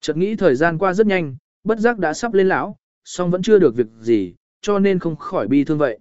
Chợt 0.00 0.16
nghĩ 0.16 0.36
thời 0.36 0.54
gian 0.54 0.78
qua 0.78 0.92
rất 0.92 1.06
nhanh, 1.06 1.36
bất 1.64 1.78
giác 1.78 1.98
đã 1.98 2.14
sắp 2.14 2.34
lên 2.34 2.48
lão, 2.48 2.76
song 3.04 3.30
vẫn 3.30 3.42
chưa 3.42 3.58
được 3.58 3.76
việc 3.76 3.86
gì, 4.00 4.34
cho 4.60 4.78
nên 4.78 4.98
không 4.98 5.16
khỏi 5.16 5.48
bi 5.48 5.64
thương 5.64 5.78
vậy. 5.78 5.98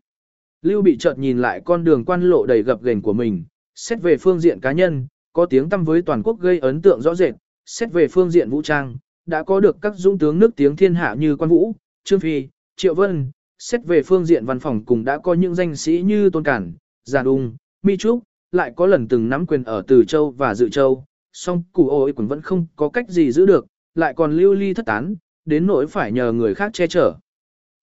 Lưu 0.62 0.82
bị 0.82 0.98
chợt 0.98 1.18
nhìn 1.18 1.38
lại 1.42 1.62
con 1.66 1.84
đường 1.84 2.06
quan 2.06 2.22
lộ 2.22 2.46
đầy 2.46 2.64
gập 2.64 2.84
ghềnh 2.84 3.02
của 3.02 3.14
mình, 3.14 3.44
xét 3.76 4.02
về 4.02 4.18
phương 4.18 4.40
diện 4.40 4.60
cá 4.60 4.72
nhân, 4.72 5.08
có 5.34 5.46
tiếng 5.46 5.70
tăm 5.70 5.84
với 5.84 6.02
toàn 6.02 6.24
quốc 6.24 6.40
gây 6.40 6.60
ấn 6.60 6.82
tượng 6.82 7.02
rõ 7.02 7.16
rệt, 7.16 7.34
xét 7.66 7.92
về 7.92 8.08
phương 8.08 8.32
diện 8.32 8.50
vũ 8.50 8.62
trang, 8.62 8.98
đã 9.28 9.44
có 9.44 9.60
được 9.60 9.78
các 9.82 9.94
dũng 9.96 10.18
tướng 10.18 10.40
nước 10.40 10.56
tiếng 10.56 10.76
thiên 10.76 10.96
hạ 10.96 11.16
như 11.20 11.36
Quan 11.36 11.50
Vũ, 11.50 11.74
Trương 12.04 12.20
Phi, 12.20 12.48
Triệu 12.76 12.94
Vân, 12.96 13.32
xét 13.60 13.86
về 13.86 14.04
phương 14.04 14.26
diện 14.26 14.46
văn 14.46 14.60
phòng 14.60 14.86
cùng 14.86 15.04
đã 15.04 15.18
có 15.18 15.34
những 15.34 15.56
danh 15.56 15.76
sĩ 15.76 16.02
như 16.02 16.30
Tôn 16.30 16.44
Cản, 16.44 16.74
Giàn 17.04 17.26
Ung, 17.26 17.56
Mi 17.84 17.98
Trúc, 17.98 18.24
lại 18.52 18.74
có 18.76 18.86
lần 18.86 19.08
từng 19.08 19.30
nắm 19.30 19.46
quyền 19.46 19.64
ở 19.64 19.84
Từ 19.88 20.04
Châu 20.04 20.32
và 20.32 20.56
Dự 20.56 20.70
Châu, 20.70 21.06
song 21.34 21.64
củ 21.74 21.90
ôi 21.90 22.14
cũng 22.14 22.28
vẫn 22.28 22.42
không 22.42 22.66
có 22.76 22.90
cách 22.90 23.10
gì 23.10 23.32
giữ 23.32 23.46
được, 23.46 23.68
lại 23.96 24.14
còn 24.14 24.38
lưu 24.38 24.54
ly 24.54 24.74
thất 24.74 24.86
tán, 24.86 25.16
đến 25.46 25.68
nỗi 25.68 25.88
phải 25.88 26.12
nhờ 26.12 26.32
người 26.32 26.56
khác 26.56 26.74
che 26.74 26.88
chở. 26.88 27.14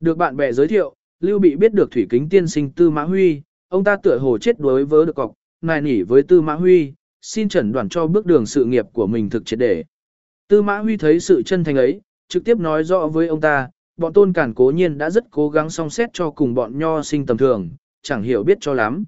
Được 0.01 0.17
bạn 0.17 0.37
bè 0.37 0.53
giới 0.53 0.69
thiệu, 0.69 0.95
Lưu 1.21 1.39
Bị 1.39 1.57
biết 1.57 1.73
được 1.73 1.91
thủy 1.91 2.07
kính 2.11 2.29
tiên 2.29 2.49
sinh 2.49 2.71
Tư 2.71 2.91
Mã 2.91 3.03
Huy, 3.03 3.43
ông 3.69 3.85
ta 3.85 3.97
tựa 3.97 4.19
hồ 4.19 4.39
chết 4.39 4.61
đối 4.61 4.85
với 4.85 5.07
được 5.07 5.17
cọc, 5.17 5.33
nài 5.63 5.81
nỉ 5.81 6.03
với 6.03 6.23
Tư 6.23 6.41
Mã 6.41 6.55
Huy, 6.55 6.93
xin 7.21 7.49
chẩn 7.49 7.73
đoán 7.73 7.89
cho 7.89 8.07
bước 8.07 8.27
đường 8.27 8.47
sự 8.47 8.65
nghiệp 8.65 8.87
của 8.93 9.07
mình 9.07 9.31
thực 9.31 9.47
triệt 9.47 9.59
để. 9.59 9.85
Tư 10.55 10.63
Mã 10.63 10.79
Huy 10.79 10.97
thấy 10.97 11.21
sự 11.21 11.43
chân 11.43 11.65
thành 11.65 11.77
ấy, 11.77 12.01
trực 12.29 12.45
tiếp 12.45 12.59
nói 12.59 12.85
rõ 12.85 13.07
với 13.07 13.29
ông 13.29 13.41
ta, 13.41 13.69
bọn 13.97 14.13
tôn 14.13 14.33
cản 14.33 14.55
cố 14.55 14.73
nhiên 14.75 14.99
đã 14.99 15.11
rất 15.11 15.25
cố 15.31 15.49
gắng 15.49 15.71
song 15.71 15.91
xét 15.91 16.11
cho 16.13 16.31
cùng 16.31 16.55
bọn 16.55 16.79
nho 16.79 17.03
sinh 17.03 17.27
tầm 17.27 17.37
thường, 17.37 17.71
chẳng 18.03 18.23
hiểu 18.23 18.43
biết 18.43 18.59
cho 18.61 18.75
lắm. 18.75 19.05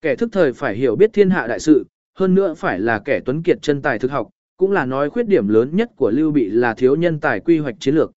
Kẻ 0.00 0.16
thức 0.16 0.28
thời 0.32 0.52
phải 0.52 0.76
hiểu 0.76 0.96
biết 0.96 1.10
thiên 1.12 1.30
hạ 1.30 1.46
đại 1.46 1.60
sự, 1.60 1.86
hơn 2.14 2.34
nữa 2.34 2.54
phải 2.54 2.80
là 2.80 2.98
kẻ 3.04 3.20
tuấn 3.24 3.42
kiệt 3.42 3.62
chân 3.62 3.82
tài 3.82 3.98
thực 3.98 4.10
học, 4.10 4.30
cũng 4.56 4.72
là 4.72 4.84
nói 4.84 5.10
khuyết 5.10 5.28
điểm 5.28 5.48
lớn 5.48 5.76
nhất 5.76 5.90
của 5.96 6.10
Lưu 6.10 6.30
Bị 6.30 6.50
là 6.50 6.74
thiếu 6.74 6.96
nhân 6.96 7.20
tài 7.20 7.40
quy 7.40 7.58
hoạch 7.58 7.76
chiến 7.80 7.94
lược. 7.94 8.12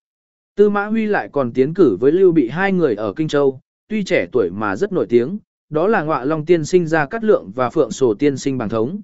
Tư 0.56 0.70
Mã 0.70 0.86
Huy 0.86 1.06
lại 1.06 1.30
còn 1.32 1.54
tiến 1.54 1.74
cử 1.74 1.98
với 2.00 2.12
Lưu 2.12 2.32
Bị 2.32 2.50
hai 2.50 2.72
người 2.72 2.96
ở 2.96 3.14
Kinh 3.14 3.28
Châu, 3.28 3.62
tuy 3.90 4.04
trẻ 4.04 4.28
tuổi 4.32 4.50
mà 4.50 4.76
rất 4.76 4.92
nổi 4.92 5.06
tiếng, 5.10 5.38
đó 5.70 5.88
là 5.88 6.04
Ngọa 6.04 6.26
Long 6.26 6.46
tiên 6.46 6.66
sinh 6.66 6.88
ra 6.88 7.06
Cát 7.06 7.24
lượng 7.24 7.52
và 7.56 7.70
Phượng 7.70 7.92
Sổ 7.92 8.14
tiên 8.14 8.38
sinh 8.38 8.58
bằng 8.58 8.70
thống. 8.70 9.02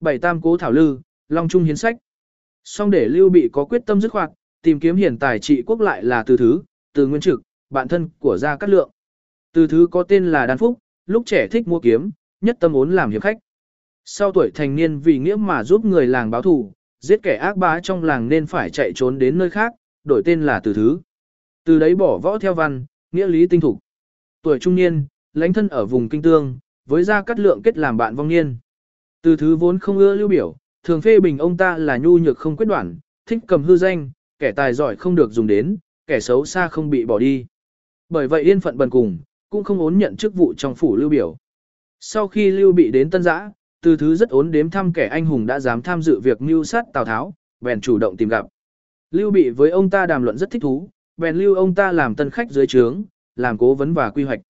Bảy 0.00 0.18
tam 0.18 0.40
cố 0.40 0.56
thảo 0.56 0.72
lư, 0.72 0.98
Long 1.28 1.48
Trung 1.48 1.64
hiến 1.64 1.76
sách. 1.76 1.96
Song 2.64 2.90
để 2.90 3.08
Lưu 3.08 3.28
Bị 3.28 3.48
có 3.52 3.64
quyết 3.64 3.82
tâm 3.86 4.00
dứt 4.00 4.08
khoát, 4.08 4.30
tìm 4.62 4.80
kiếm 4.80 4.96
hiển 4.96 5.18
tài 5.18 5.38
trị 5.38 5.62
quốc 5.66 5.80
lại 5.80 6.04
là 6.04 6.22
từ 6.22 6.36
thứ, 6.36 6.62
từ 6.94 7.06
nguyên 7.06 7.20
trực, 7.20 7.42
bạn 7.70 7.88
thân 7.88 8.08
của 8.18 8.38
Gia 8.38 8.56
Cát 8.56 8.70
Lượng. 8.70 8.90
Từ 9.52 9.66
thứ 9.66 9.86
có 9.90 10.02
tên 10.02 10.26
là 10.32 10.46
Đan 10.46 10.58
Phúc, 10.58 10.78
lúc 11.06 11.22
trẻ 11.26 11.48
thích 11.48 11.68
mua 11.68 11.80
kiếm, 11.80 12.10
nhất 12.40 12.56
tâm 12.60 12.72
muốn 12.72 12.92
làm 12.92 13.10
hiệp 13.10 13.22
khách. 13.22 13.38
Sau 14.04 14.32
tuổi 14.32 14.50
thành 14.54 14.76
niên 14.76 14.98
vì 14.98 15.18
nghĩa 15.18 15.36
mà 15.36 15.64
giúp 15.64 15.84
người 15.84 16.06
làng 16.06 16.30
báo 16.30 16.42
thù, 16.42 16.72
giết 17.00 17.22
kẻ 17.22 17.36
ác 17.36 17.56
bá 17.56 17.80
trong 17.80 18.04
làng 18.04 18.28
nên 18.28 18.46
phải 18.46 18.70
chạy 18.70 18.92
trốn 18.94 19.18
đến 19.18 19.38
nơi 19.38 19.50
khác, 19.50 19.72
đổi 20.04 20.22
tên 20.24 20.42
là 20.42 20.60
Từ 20.60 20.74
Thứ. 20.74 21.00
Từ 21.64 21.78
đấy 21.78 21.94
bỏ 21.94 22.18
võ 22.18 22.38
theo 22.38 22.54
văn, 22.54 22.84
nghĩa 23.12 23.26
lý 23.26 23.46
tinh 23.46 23.60
thục. 23.60 23.78
Tuổi 24.42 24.58
trung 24.58 24.74
niên, 24.74 25.06
lãnh 25.32 25.52
thân 25.52 25.68
ở 25.68 25.86
vùng 25.86 26.08
kinh 26.08 26.22
tương, 26.22 26.58
với 26.86 27.04
gia 27.04 27.22
Cát 27.22 27.40
lượng 27.40 27.62
kết 27.62 27.78
làm 27.78 27.96
bạn 27.96 28.14
vong 28.14 28.28
niên. 28.28 28.56
Từ 29.22 29.36
Thứ 29.36 29.56
vốn 29.56 29.78
không 29.78 29.98
ưa 29.98 30.14
lưu 30.14 30.28
biểu, 30.28 30.56
thường 30.82 31.00
phê 31.00 31.20
bình 31.20 31.38
ông 31.38 31.56
ta 31.56 31.78
là 31.78 31.96
nhu 31.96 32.18
nhược 32.18 32.38
không 32.38 32.56
quyết 32.56 32.66
đoán, 32.66 32.98
thích 33.26 33.38
cầm 33.46 33.64
hư 33.64 33.76
danh, 33.76 34.10
kẻ 34.38 34.52
tài 34.52 34.74
giỏi 34.74 34.96
không 34.96 35.14
được 35.14 35.32
dùng 35.32 35.46
đến, 35.46 35.76
kẻ 36.06 36.20
xấu 36.20 36.44
xa 36.44 36.68
không 36.68 36.90
bị 36.90 37.04
bỏ 37.04 37.18
đi. 37.18 37.46
Bởi 38.08 38.28
vậy 38.28 38.42
yên 38.42 38.60
phận 38.60 38.78
bần 38.78 38.90
cùng, 38.90 39.18
cũng 39.50 39.64
không 39.64 39.78
ốn 39.78 39.98
nhận 39.98 40.16
chức 40.16 40.34
vụ 40.34 40.54
trong 40.56 40.74
phủ 40.74 40.96
lưu 40.96 41.08
biểu. 41.08 41.36
Sau 42.00 42.28
khi 42.28 42.50
lưu 42.50 42.72
bị 42.72 42.90
đến 42.90 43.10
tân 43.10 43.22
giã, 43.22 43.50
từ 43.82 43.96
thứ 43.96 44.14
rất 44.14 44.30
ốn 44.30 44.50
đếm 44.50 44.70
thăm 44.70 44.92
kẻ 44.92 45.06
anh 45.06 45.26
hùng 45.26 45.46
đã 45.46 45.60
dám 45.60 45.82
tham 45.82 46.02
dự 46.02 46.20
việc 46.20 46.40
mưu 46.40 46.64
sát 46.64 46.84
Tào 46.92 47.04
Tháo, 47.04 47.34
bèn 47.60 47.80
chủ 47.80 47.98
động 47.98 48.16
tìm 48.16 48.28
gặp. 48.28 48.46
Lưu 49.10 49.30
Bị 49.30 49.50
với 49.50 49.70
ông 49.70 49.90
ta 49.90 50.06
đàm 50.06 50.22
luận 50.22 50.38
rất 50.38 50.50
thích 50.50 50.62
thú, 50.62 50.88
bèn 51.16 51.36
lưu 51.36 51.54
ông 51.54 51.74
ta 51.74 51.92
làm 51.92 52.14
tân 52.14 52.30
khách 52.30 52.50
dưới 52.50 52.66
trướng, 52.66 53.02
làm 53.36 53.58
cố 53.58 53.74
vấn 53.74 53.94
và 53.94 54.10
quy 54.10 54.24
hoạch. 54.24 54.40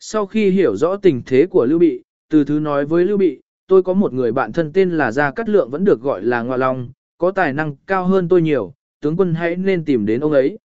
Sau 0.00 0.26
khi 0.26 0.50
hiểu 0.50 0.76
rõ 0.76 0.96
tình 0.96 1.22
thế 1.26 1.46
của 1.46 1.66
Lưu 1.66 1.78
Bị, 1.78 2.02
từ 2.30 2.44
thứ 2.44 2.60
nói 2.60 2.86
với 2.86 3.04
Lưu 3.04 3.18
Bị, 3.18 3.40
tôi 3.66 3.82
có 3.82 3.92
một 3.92 4.12
người 4.12 4.32
bạn 4.32 4.52
thân 4.52 4.72
tên 4.72 4.90
là 4.90 5.12
Gia 5.12 5.30
Cát 5.30 5.48
Lượng 5.48 5.70
vẫn 5.70 5.84
được 5.84 6.00
gọi 6.00 6.22
là 6.22 6.42
Ngoa 6.42 6.56
Long, 6.56 6.88
có 7.18 7.30
tài 7.30 7.52
năng 7.52 7.76
cao 7.86 8.06
hơn 8.06 8.28
tôi 8.28 8.42
nhiều, 8.42 8.74
tướng 9.00 9.16
quân 9.16 9.34
hãy 9.34 9.56
nên 9.56 9.84
tìm 9.84 10.06
đến 10.06 10.20
ông 10.20 10.32
ấy. 10.32 10.58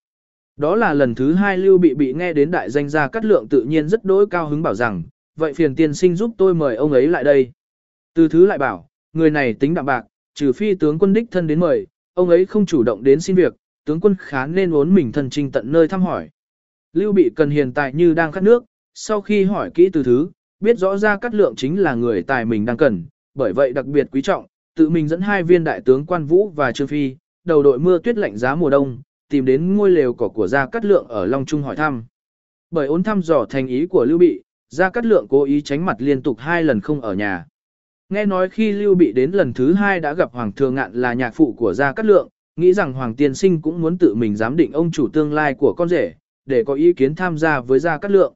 Đó 0.58 0.76
là 0.76 0.94
lần 0.94 1.16
thứ 1.16 1.34
hai 1.34 1.58
Lưu 1.58 1.78
Bị 1.78 1.94
bị 1.94 2.14
nghe 2.14 2.34
đến 2.34 2.52
đại 2.52 2.69
danh 2.69 2.90
gia 2.90 3.08
Cát 3.08 3.26
lượng 3.26 3.48
tự 3.50 3.64
nhiên 3.64 3.90
rất 3.90 4.06
đối 4.06 4.28
cao 4.28 4.50
hứng 4.50 4.64
bảo 4.64 4.76
rằng, 4.76 5.03
vậy 5.36 5.53
phiền 5.53 5.76
tiên 5.76 5.94
sinh 5.94 6.16
giúp 6.16 6.32
tôi 6.38 6.53
mời 6.53 6.76
ông 6.76 6.92
ấy 6.92 7.08
lại 7.08 7.24
đây. 7.24 7.52
Từ 8.14 8.28
thứ 8.28 8.45
lại 8.45 8.58
bảo, 8.58 8.90
người 9.14 9.30
này 9.30 9.53
tính 9.53 9.74
đạm 9.74 9.86
bạc, 9.86 10.06
trừ 10.34 10.53
phi 10.53 10.76
tướng 10.76 11.00
quân 11.00 11.14
đích 11.14 11.32
thân 11.32 11.48
đến 11.48 11.60
mời, 11.60 11.88
ông 12.14 12.30
ấy 12.30 12.45
không 12.45 12.66
chủ 12.66 12.84
động 12.84 13.03
đến 13.03 13.19
xin 13.22 13.36
việc, 13.36 13.56
tướng 13.86 14.00
quân 14.00 14.16
khá 14.19 14.48
nên 14.48 14.72
uốn 14.72 14.95
mình 14.95 15.11
thân 15.11 15.30
trinh 15.30 15.52
tận 15.52 15.72
nơi 15.72 15.88
thăm 15.88 16.02
hỏi. 16.02 16.30
Lưu 16.94 17.11
Bị 17.11 17.30
cần 17.36 17.50
hiền 17.50 17.74
tài 17.74 17.94
như 17.94 18.14
đang 18.14 18.32
khát 18.32 18.44
nước, 18.44 18.64
sau 18.94 19.22
khi 19.22 19.44
hỏi 19.44 19.72
kỹ 19.74 19.90
từ 19.94 20.03
thứ, 20.03 20.30
biết 20.60 20.78
rõ 20.78 20.98
ra 20.98 21.18
cắt 21.18 21.34
lượng 21.34 21.56
chính 21.56 21.80
là 21.80 21.96
người 21.96 22.24
tài 22.24 22.46
mình 22.46 22.66
đang 22.66 22.78
cần, 22.78 23.06
bởi 23.36 23.54
vậy 23.54 23.74
đặc 23.74 23.86
biệt 23.86 24.08
quý 24.12 24.22
trọng, 24.22 24.46
tự 24.76 24.90
mình 24.90 25.08
dẫn 25.08 25.22
hai 25.22 25.44
viên 25.44 25.64
đại 25.64 25.82
tướng 25.82 26.06
quan 26.06 26.26
vũ 26.26 26.50
và 26.50 26.72
trương 26.72 26.88
phi, 26.88 27.16
đầu 27.44 27.64
đội 27.64 27.80
mưa 27.80 28.00
tuyết 28.00 28.18
lạnh 28.18 28.38
giá 28.38 28.56
mùa 28.56 28.70
đông, 28.70 29.02
tìm 29.30 29.46
đến 29.46 29.76
ngôi 29.76 29.92
lều 29.92 30.14
cỏ 30.14 30.28
của 30.28 30.48
Gia 30.48 30.66
Cát 30.66 30.86
Lượng 30.86 31.08
ở 31.08 31.26
Long 31.26 31.46
Trung 31.46 31.64
hỏi 31.64 31.76
thăm. 31.76 32.04
Bởi 32.72 32.88
ốn 32.88 33.04
thăm 33.04 33.22
dò 33.22 33.46
thành 33.50 33.68
ý 33.68 33.88
của 33.88 34.06
Lưu 34.06 34.18
Bị, 34.18 34.42
Gia 34.70 34.90
Cát 34.90 35.06
Lượng 35.06 35.26
cố 35.30 35.44
ý 35.44 35.62
tránh 35.62 35.86
mặt 35.86 35.96
liên 36.00 36.22
tục 36.22 36.38
hai 36.40 36.64
lần 36.64 36.82
không 36.82 37.02
ở 37.02 37.14
nhà. 37.14 37.46
Nghe 38.10 38.26
nói 38.26 38.50
khi 38.50 38.72
Lưu 38.72 38.96
Bị 38.96 39.12
đến 39.12 39.32
lần 39.32 39.54
thứ 39.54 39.74
hai 39.74 40.00
đã 40.00 40.14
gặp 40.14 40.32
Hoàng 40.32 40.52
Thượng 40.52 40.76
Ngạn 40.76 40.94
là 40.94 41.14
nhạc 41.14 41.32
phụ 41.36 41.54
của 41.54 41.74
Gia 41.74 41.94
Cát 41.94 42.06
Lượng, 42.06 42.30
nghĩ 42.56 42.74
rằng 42.74 42.94
Hoàng 42.94 43.16
Tiên 43.16 43.36
Sinh 43.36 43.62
cũng 43.62 43.82
muốn 43.82 43.98
tự 43.98 44.16
mình 44.16 44.36
giám 44.36 44.56
định 44.56 44.72
ông 44.72 44.92
chủ 44.92 45.08
tương 45.08 45.34
lai 45.34 45.54
của 45.54 45.74
con 45.78 45.90
rể, 45.90 46.14
để 46.46 46.64
có 46.64 46.74
ý 46.74 46.94
kiến 46.94 47.16
tham 47.16 47.38
gia 47.38 47.60
với 47.60 47.80
Gia 47.80 47.98
Cát 47.98 48.12
Lượng. 48.12 48.34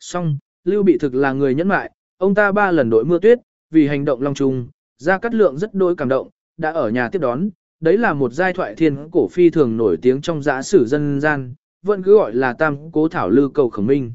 Song, 0.00 0.38
Lưu 0.64 0.82
Bị 0.82 0.98
thực 0.98 1.14
là 1.14 1.32
người 1.32 1.54
nhẫn 1.54 1.68
mại, 1.68 1.90
ông 2.18 2.34
ta 2.34 2.52
ba 2.52 2.70
lần 2.70 2.90
đội 2.90 3.04
mưa 3.04 3.18
tuyết, 3.18 3.38
vì 3.70 3.86
hành 3.86 4.04
động 4.04 4.22
Long 4.22 4.34
Trung, 4.34 4.68
Gia 4.98 5.18
Cát 5.18 5.34
Lượng 5.34 5.58
rất 5.58 5.74
đôi 5.74 5.96
cảm 5.96 6.08
động, 6.08 6.28
đã 6.56 6.70
ở 6.70 6.90
nhà 6.90 7.08
tiếp 7.08 7.18
đón, 7.18 7.48
đấy 7.80 7.98
là 7.98 8.14
một 8.14 8.32
giai 8.32 8.52
thoại 8.52 8.74
thiên 8.74 9.10
cổ 9.12 9.28
phi 9.28 9.50
thường 9.50 9.76
nổi 9.76 9.96
tiếng 10.02 10.20
trong 10.20 10.42
giã 10.42 10.62
sử 10.62 10.86
dân 10.86 11.20
gian, 11.20 11.54
vẫn 11.82 12.02
cứ 12.02 12.14
gọi 12.14 12.34
là 12.34 12.52
tam 12.52 12.90
cố 12.92 13.08
thảo 13.08 13.30
lư 13.30 13.48
cầu 13.48 13.70
khổng 13.70 13.86
minh. 13.86 14.12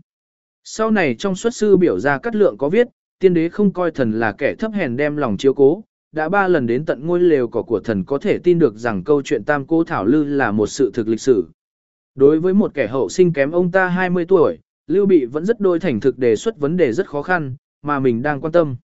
Sau 0.63 0.91
này 0.91 1.15
trong 1.15 1.35
xuất 1.35 1.55
sư 1.55 1.77
biểu 1.77 1.99
ra 1.99 2.17
cắt 2.17 2.35
lượng 2.35 2.57
có 2.57 2.69
viết, 2.69 2.87
tiên 3.19 3.33
đế 3.33 3.49
không 3.49 3.73
coi 3.73 3.91
thần 3.91 4.11
là 4.11 4.31
kẻ 4.31 4.55
thấp 4.55 4.71
hèn 4.73 4.97
đem 4.97 5.17
lòng 5.17 5.37
chiếu 5.37 5.53
cố, 5.53 5.83
đã 6.11 6.29
ba 6.29 6.47
lần 6.47 6.67
đến 6.67 6.85
tận 6.85 7.07
ngôi 7.07 7.19
lều 7.19 7.47
cỏ 7.47 7.61
của 7.61 7.79
thần 7.79 8.03
có 8.03 8.17
thể 8.17 8.37
tin 8.37 8.59
được 8.59 8.75
rằng 8.75 9.03
câu 9.03 9.21
chuyện 9.21 9.43
tam 9.43 9.65
cố 9.65 9.83
thảo 9.83 10.05
lư 10.05 10.23
là 10.23 10.51
một 10.51 10.67
sự 10.67 10.91
thực 10.93 11.07
lịch 11.07 11.21
sử. 11.21 11.47
Đối 12.15 12.39
với 12.39 12.53
một 12.53 12.73
kẻ 12.73 12.87
hậu 12.87 13.09
sinh 13.09 13.33
kém 13.33 13.51
ông 13.51 13.71
ta 13.71 13.87
20 13.87 14.25
tuổi, 14.25 14.59
Lưu 14.87 15.05
Bị 15.05 15.25
vẫn 15.25 15.45
rất 15.45 15.59
đôi 15.59 15.79
thành 15.79 15.99
thực 15.99 16.17
đề 16.17 16.35
xuất 16.35 16.57
vấn 16.57 16.77
đề 16.77 16.93
rất 16.93 17.07
khó 17.07 17.21
khăn, 17.21 17.55
mà 17.81 17.99
mình 17.99 18.21
đang 18.21 18.41
quan 18.41 18.51
tâm. 18.51 18.75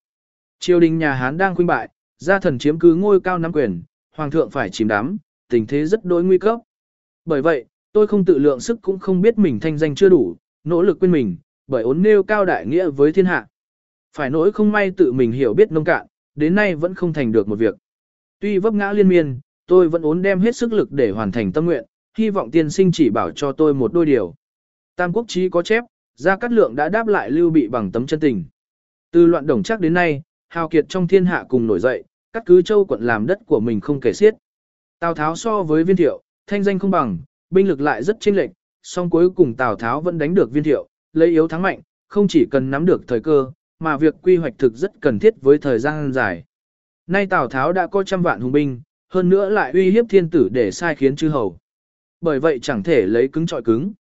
Triều 0.59 0.79
đình 0.79 0.97
nhà 0.97 1.13
Hán 1.13 1.37
đang 1.37 1.55
khuynh 1.55 1.67
bại, 1.67 1.89
gia 2.17 2.39
thần 2.39 2.59
chiếm 2.59 2.79
cứ 2.79 2.95
ngôi 2.95 3.21
cao 3.21 3.39
nắm 3.39 3.53
quyền, 3.53 3.83
hoàng 4.15 4.31
thượng 4.31 4.49
phải 4.49 4.69
chìm 4.69 4.87
đắm, 4.87 5.17
tình 5.49 5.67
thế 5.67 5.85
rất 5.85 6.05
đối 6.05 6.23
nguy 6.23 6.37
cấp. 6.37 6.59
Bởi 7.25 7.41
vậy, 7.41 7.65
tôi 7.91 8.07
không 8.07 8.25
tự 8.25 8.37
lượng 8.37 8.59
sức 8.59 8.79
cũng 8.81 8.99
không 8.99 9.21
biết 9.21 9.37
mình 9.37 9.59
thanh 9.59 9.77
danh 9.77 9.95
chưa 9.95 10.09
đủ, 10.09 10.35
nỗ 10.63 10.81
lực 10.81 10.99
quên 10.99 11.11
mình, 11.11 11.37
bởi 11.67 11.83
ốn 11.83 12.01
nêu 12.01 12.23
cao 12.23 12.45
đại 12.45 12.65
nghĩa 12.65 12.89
với 12.89 13.13
thiên 13.13 13.25
hạ. 13.25 13.47
Phải 14.17 14.29
nỗi 14.29 14.51
không 14.51 14.71
may 14.71 14.91
tự 14.91 15.11
mình 15.11 15.31
hiểu 15.31 15.53
biết 15.53 15.71
nông 15.71 15.83
cạn, 15.83 16.07
đến 16.35 16.55
nay 16.55 16.75
vẫn 16.75 16.95
không 16.95 17.13
thành 17.13 17.31
được 17.31 17.47
một 17.47 17.55
việc. 17.55 17.75
Tuy 18.39 18.57
vấp 18.57 18.73
ngã 18.73 18.91
liên 18.91 19.07
miên, 19.07 19.39
tôi 19.67 19.89
vẫn 19.89 20.01
ốn 20.01 20.21
đem 20.21 20.39
hết 20.39 20.55
sức 20.55 20.73
lực 20.73 20.91
để 20.91 21.11
hoàn 21.11 21.31
thành 21.31 21.51
tâm 21.51 21.65
nguyện, 21.65 21.85
hy 22.17 22.29
vọng 22.29 22.51
tiên 22.51 22.69
sinh 22.69 22.91
chỉ 22.91 23.09
bảo 23.09 23.31
cho 23.31 23.51
tôi 23.51 23.73
một 23.73 23.93
đôi 23.93 24.05
điều. 24.05 24.35
Tam 24.95 25.13
quốc 25.13 25.25
chí 25.27 25.49
có 25.49 25.61
chép, 25.61 25.83
Gia 26.15 26.35
Cát 26.35 26.51
Lượng 26.51 26.75
đã 26.75 26.89
đáp 26.89 27.07
lại 27.07 27.31
Lưu 27.31 27.49
Bị 27.49 27.67
bằng 27.67 27.91
tấm 27.91 28.07
chân 28.07 28.19
tình. 28.19 28.43
Từ 29.11 29.25
loạn 29.25 29.47
đồng 29.47 29.63
chắc 29.63 29.79
đến 29.79 29.93
nay, 29.93 30.21
hào 30.49 30.69
kiệt 30.69 30.85
trong 30.89 31.07
thiên 31.07 31.25
hạ 31.25 31.45
cùng 31.49 31.67
nổi 31.67 31.79
dậy, 31.79 32.03
cắt 32.33 32.43
cứ 32.45 32.61
châu 32.61 32.85
quận 32.85 33.01
làm 33.01 33.25
đất 33.27 33.39
của 33.45 33.59
mình 33.59 33.81
không 33.81 33.99
kể 33.99 34.13
xiết. 34.13 34.35
Tào 34.99 35.13
Tháo 35.13 35.35
so 35.35 35.63
với 35.63 35.83
viên 35.83 35.95
thiệu, 35.95 36.21
thanh 36.47 36.63
danh 36.63 36.79
không 36.79 36.91
bằng, 36.91 37.19
binh 37.49 37.67
lực 37.67 37.81
lại 37.81 38.03
rất 38.03 38.17
chênh 38.19 38.35
lệch, 38.35 38.49
song 38.83 39.09
cuối 39.09 39.29
cùng 39.29 39.55
Tào 39.55 39.75
Tháo 39.75 40.01
vẫn 40.01 40.17
đánh 40.17 40.33
được 40.33 40.51
viên 40.51 40.63
thiệu, 40.63 40.87
lấy 41.13 41.29
yếu 41.29 41.47
thắng 41.47 41.61
mạnh, 41.61 41.81
không 42.07 42.27
chỉ 42.27 42.45
cần 42.51 42.71
nắm 42.71 42.85
được 42.85 43.07
thời 43.07 43.19
cơ, 43.19 43.51
mà 43.79 43.97
việc 43.97 44.15
quy 44.21 44.35
hoạch 44.35 44.53
thực 44.57 44.73
rất 44.73 44.91
cần 45.01 45.19
thiết 45.19 45.33
với 45.41 45.57
thời 45.57 45.79
gian 45.79 46.13
dài. 46.13 46.43
Nay 47.07 47.25
Tào 47.25 47.47
Tháo 47.47 47.73
đã 47.73 47.87
có 47.87 48.03
trăm 48.03 48.21
vạn 48.21 48.41
hùng 48.41 48.51
binh, 48.51 48.81
hơn 49.09 49.29
nữa 49.29 49.49
lại 49.49 49.71
uy 49.71 49.91
hiếp 49.91 50.05
thiên 50.09 50.29
tử 50.29 50.49
để 50.51 50.71
sai 50.71 50.95
khiến 50.95 51.15
chư 51.15 51.29
hầu. 51.29 51.57
Bởi 52.21 52.39
vậy 52.39 52.59
chẳng 52.61 52.83
thể 52.83 53.05
lấy 53.05 53.27
cứng 53.27 53.45
trọi 53.45 53.61
cứng. 53.63 53.93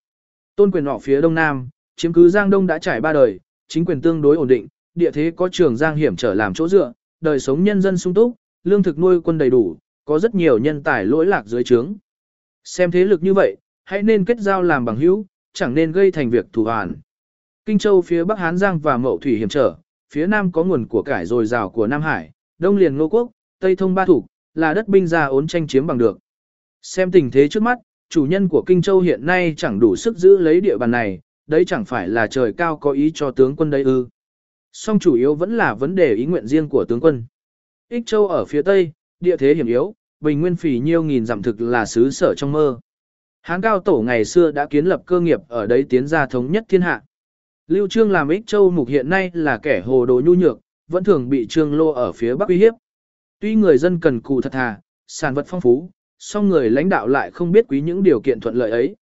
Tôn 0.56 0.70
quyền 0.70 0.86
họ 0.86 0.98
phía 0.98 1.20
đông 1.20 1.34
nam, 1.34 1.68
chiếm 2.00 2.12
cứ 2.12 2.28
Giang 2.28 2.50
Đông 2.50 2.66
đã 2.66 2.78
trải 2.78 3.00
ba 3.00 3.12
đời, 3.12 3.40
chính 3.68 3.84
quyền 3.84 4.00
tương 4.00 4.22
đối 4.22 4.36
ổn 4.36 4.48
định, 4.48 4.68
địa 4.94 5.10
thế 5.10 5.32
có 5.36 5.48
trường 5.52 5.76
Giang 5.76 5.96
hiểm 5.96 6.16
trở 6.16 6.34
làm 6.34 6.54
chỗ 6.54 6.68
dựa, 6.68 6.92
đời 7.20 7.40
sống 7.40 7.64
nhân 7.64 7.82
dân 7.82 7.96
sung 7.96 8.14
túc, 8.14 8.34
lương 8.64 8.82
thực 8.82 8.98
nuôi 8.98 9.20
quân 9.20 9.38
đầy 9.38 9.50
đủ, 9.50 9.76
có 10.04 10.18
rất 10.18 10.34
nhiều 10.34 10.58
nhân 10.58 10.82
tài 10.82 11.04
lỗi 11.04 11.26
lạc 11.26 11.46
dưới 11.46 11.64
trướng. 11.64 11.94
Xem 12.64 12.90
thế 12.90 13.04
lực 13.04 13.22
như 13.22 13.34
vậy, 13.34 13.56
hãy 13.84 14.02
nên 14.02 14.24
kết 14.24 14.38
giao 14.38 14.62
làm 14.62 14.84
bằng 14.84 14.96
hữu, 14.96 15.26
chẳng 15.52 15.74
nên 15.74 15.92
gây 15.92 16.10
thành 16.10 16.30
việc 16.30 16.46
thù 16.52 16.64
hàn. 16.64 16.94
Kinh 17.66 17.78
Châu 17.78 18.00
phía 18.00 18.24
Bắc 18.24 18.38
Hán 18.38 18.56
Giang 18.56 18.78
và 18.78 18.96
Mậu 18.96 19.18
Thủy 19.18 19.36
hiểm 19.36 19.48
trở, 19.48 19.74
phía 20.12 20.26
Nam 20.26 20.52
có 20.52 20.64
nguồn 20.64 20.86
của 20.86 21.02
cải 21.02 21.26
dồi 21.26 21.46
dào 21.46 21.70
của 21.70 21.86
Nam 21.86 22.02
Hải, 22.02 22.30
Đông 22.58 22.76
liền 22.76 22.96
Ngô 22.96 23.08
Quốc, 23.08 23.30
Tây 23.58 23.76
thông 23.76 23.94
ba 23.94 24.04
thủ, 24.04 24.26
là 24.54 24.74
đất 24.74 24.88
binh 24.88 25.06
ra 25.06 25.24
ốn 25.24 25.46
tranh 25.46 25.66
chiếm 25.66 25.86
bằng 25.86 25.98
được. 25.98 26.18
Xem 26.82 27.10
tình 27.10 27.30
thế 27.30 27.48
trước 27.48 27.62
mắt, 27.62 27.78
chủ 28.08 28.26
nhân 28.26 28.48
của 28.48 28.62
Kinh 28.66 28.82
Châu 28.82 29.00
hiện 29.00 29.26
nay 29.26 29.54
chẳng 29.56 29.80
đủ 29.80 29.96
sức 29.96 30.16
giữ 30.16 30.38
lấy 30.38 30.60
địa 30.60 30.76
bàn 30.76 30.90
này, 30.90 31.20
đấy 31.50 31.64
chẳng 31.64 31.84
phải 31.84 32.08
là 32.08 32.26
trời 32.26 32.52
cao 32.52 32.76
có 32.76 32.90
ý 32.90 33.10
cho 33.14 33.30
tướng 33.30 33.56
quân 33.56 33.70
đây 33.70 33.82
ư. 33.82 34.06
Song 34.72 34.98
chủ 34.98 35.14
yếu 35.14 35.34
vẫn 35.34 35.56
là 35.56 35.74
vấn 35.74 35.94
đề 35.94 36.14
ý 36.14 36.26
nguyện 36.26 36.46
riêng 36.46 36.68
của 36.68 36.84
tướng 36.88 37.00
quân. 37.00 37.24
Ích 37.88 38.02
Châu 38.06 38.28
ở 38.28 38.44
phía 38.44 38.62
Tây, 38.62 38.92
địa 39.20 39.36
thế 39.36 39.54
hiểm 39.54 39.66
yếu, 39.66 39.94
bình 40.20 40.40
nguyên 40.40 40.56
phì 40.56 40.78
nhiêu 40.78 41.02
nghìn 41.02 41.26
dặm 41.26 41.42
thực 41.42 41.60
là 41.60 41.86
xứ 41.86 42.10
sở 42.10 42.34
trong 42.36 42.52
mơ. 42.52 42.78
Hán 43.42 43.60
cao 43.60 43.80
tổ 43.80 44.02
ngày 44.06 44.24
xưa 44.24 44.50
đã 44.50 44.66
kiến 44.66 44.86
lập 44.86 45.02
cơ 45.06 45.20
nghiệp 45.20 45.40
ở 45.48 45.66
đấy 45.66 45.84
tiến 45.88 46.06
ra 46.06 46.26
thống 46.26 46.52
nhất 46.52 46.64
thiên 46.68 46.80
hạ. 46.80 47.02
Lưu 47.66 47.88
Trương 47.88 48.10
làm 48.10 48.28
Ích 48.28 48.46
Châu 48.46 48.70
mục 48.70 48.88
hiện 48.88 49.10
nay 49.10 49.30
là 49.34 49.58
kẻ 49.58 49.80
hồ 49.80 50.06
đồ 50.06 50.22
nhu 50.24 50.34
nhược, 50.34 50.60
vẫn 50.88 51.04
thường 51.04 51.28
bị 51.28 51.46
Trương 51.46 51.74
Lô 51.74 51.92
ở 51.92 52.12
phía 52.12 52.36
Bắc 52.36 52.48
uy 52.48 52.56
hiếp. 52.56 52.74
Tuy 53.40 53.54
người 53.54 53.78
dân 53.78 54.00
cần 54.00 54.20
cù 54.20 54.40
thật 54.40 54.52
thà, 54.52 54.80
sản 55.06 55.34
vật 55.34 55.44
phong 55.48 55.60
phú, 55.60 55.90
song 56.18 56.48
người 56.48 56.70
lãnh 56.70 56.88
đạo 56.88 57.08
lại 57.08 57.30
không 57.30 57.52
biết 57.52 57.64
quý 57.68 57.80
những 57.80 58.02
điều 58.02 58.20
kiện 58.20 58.40
thuận 58.40 58.54
lợi 58.54 58.70
ấy. 58.70 58.96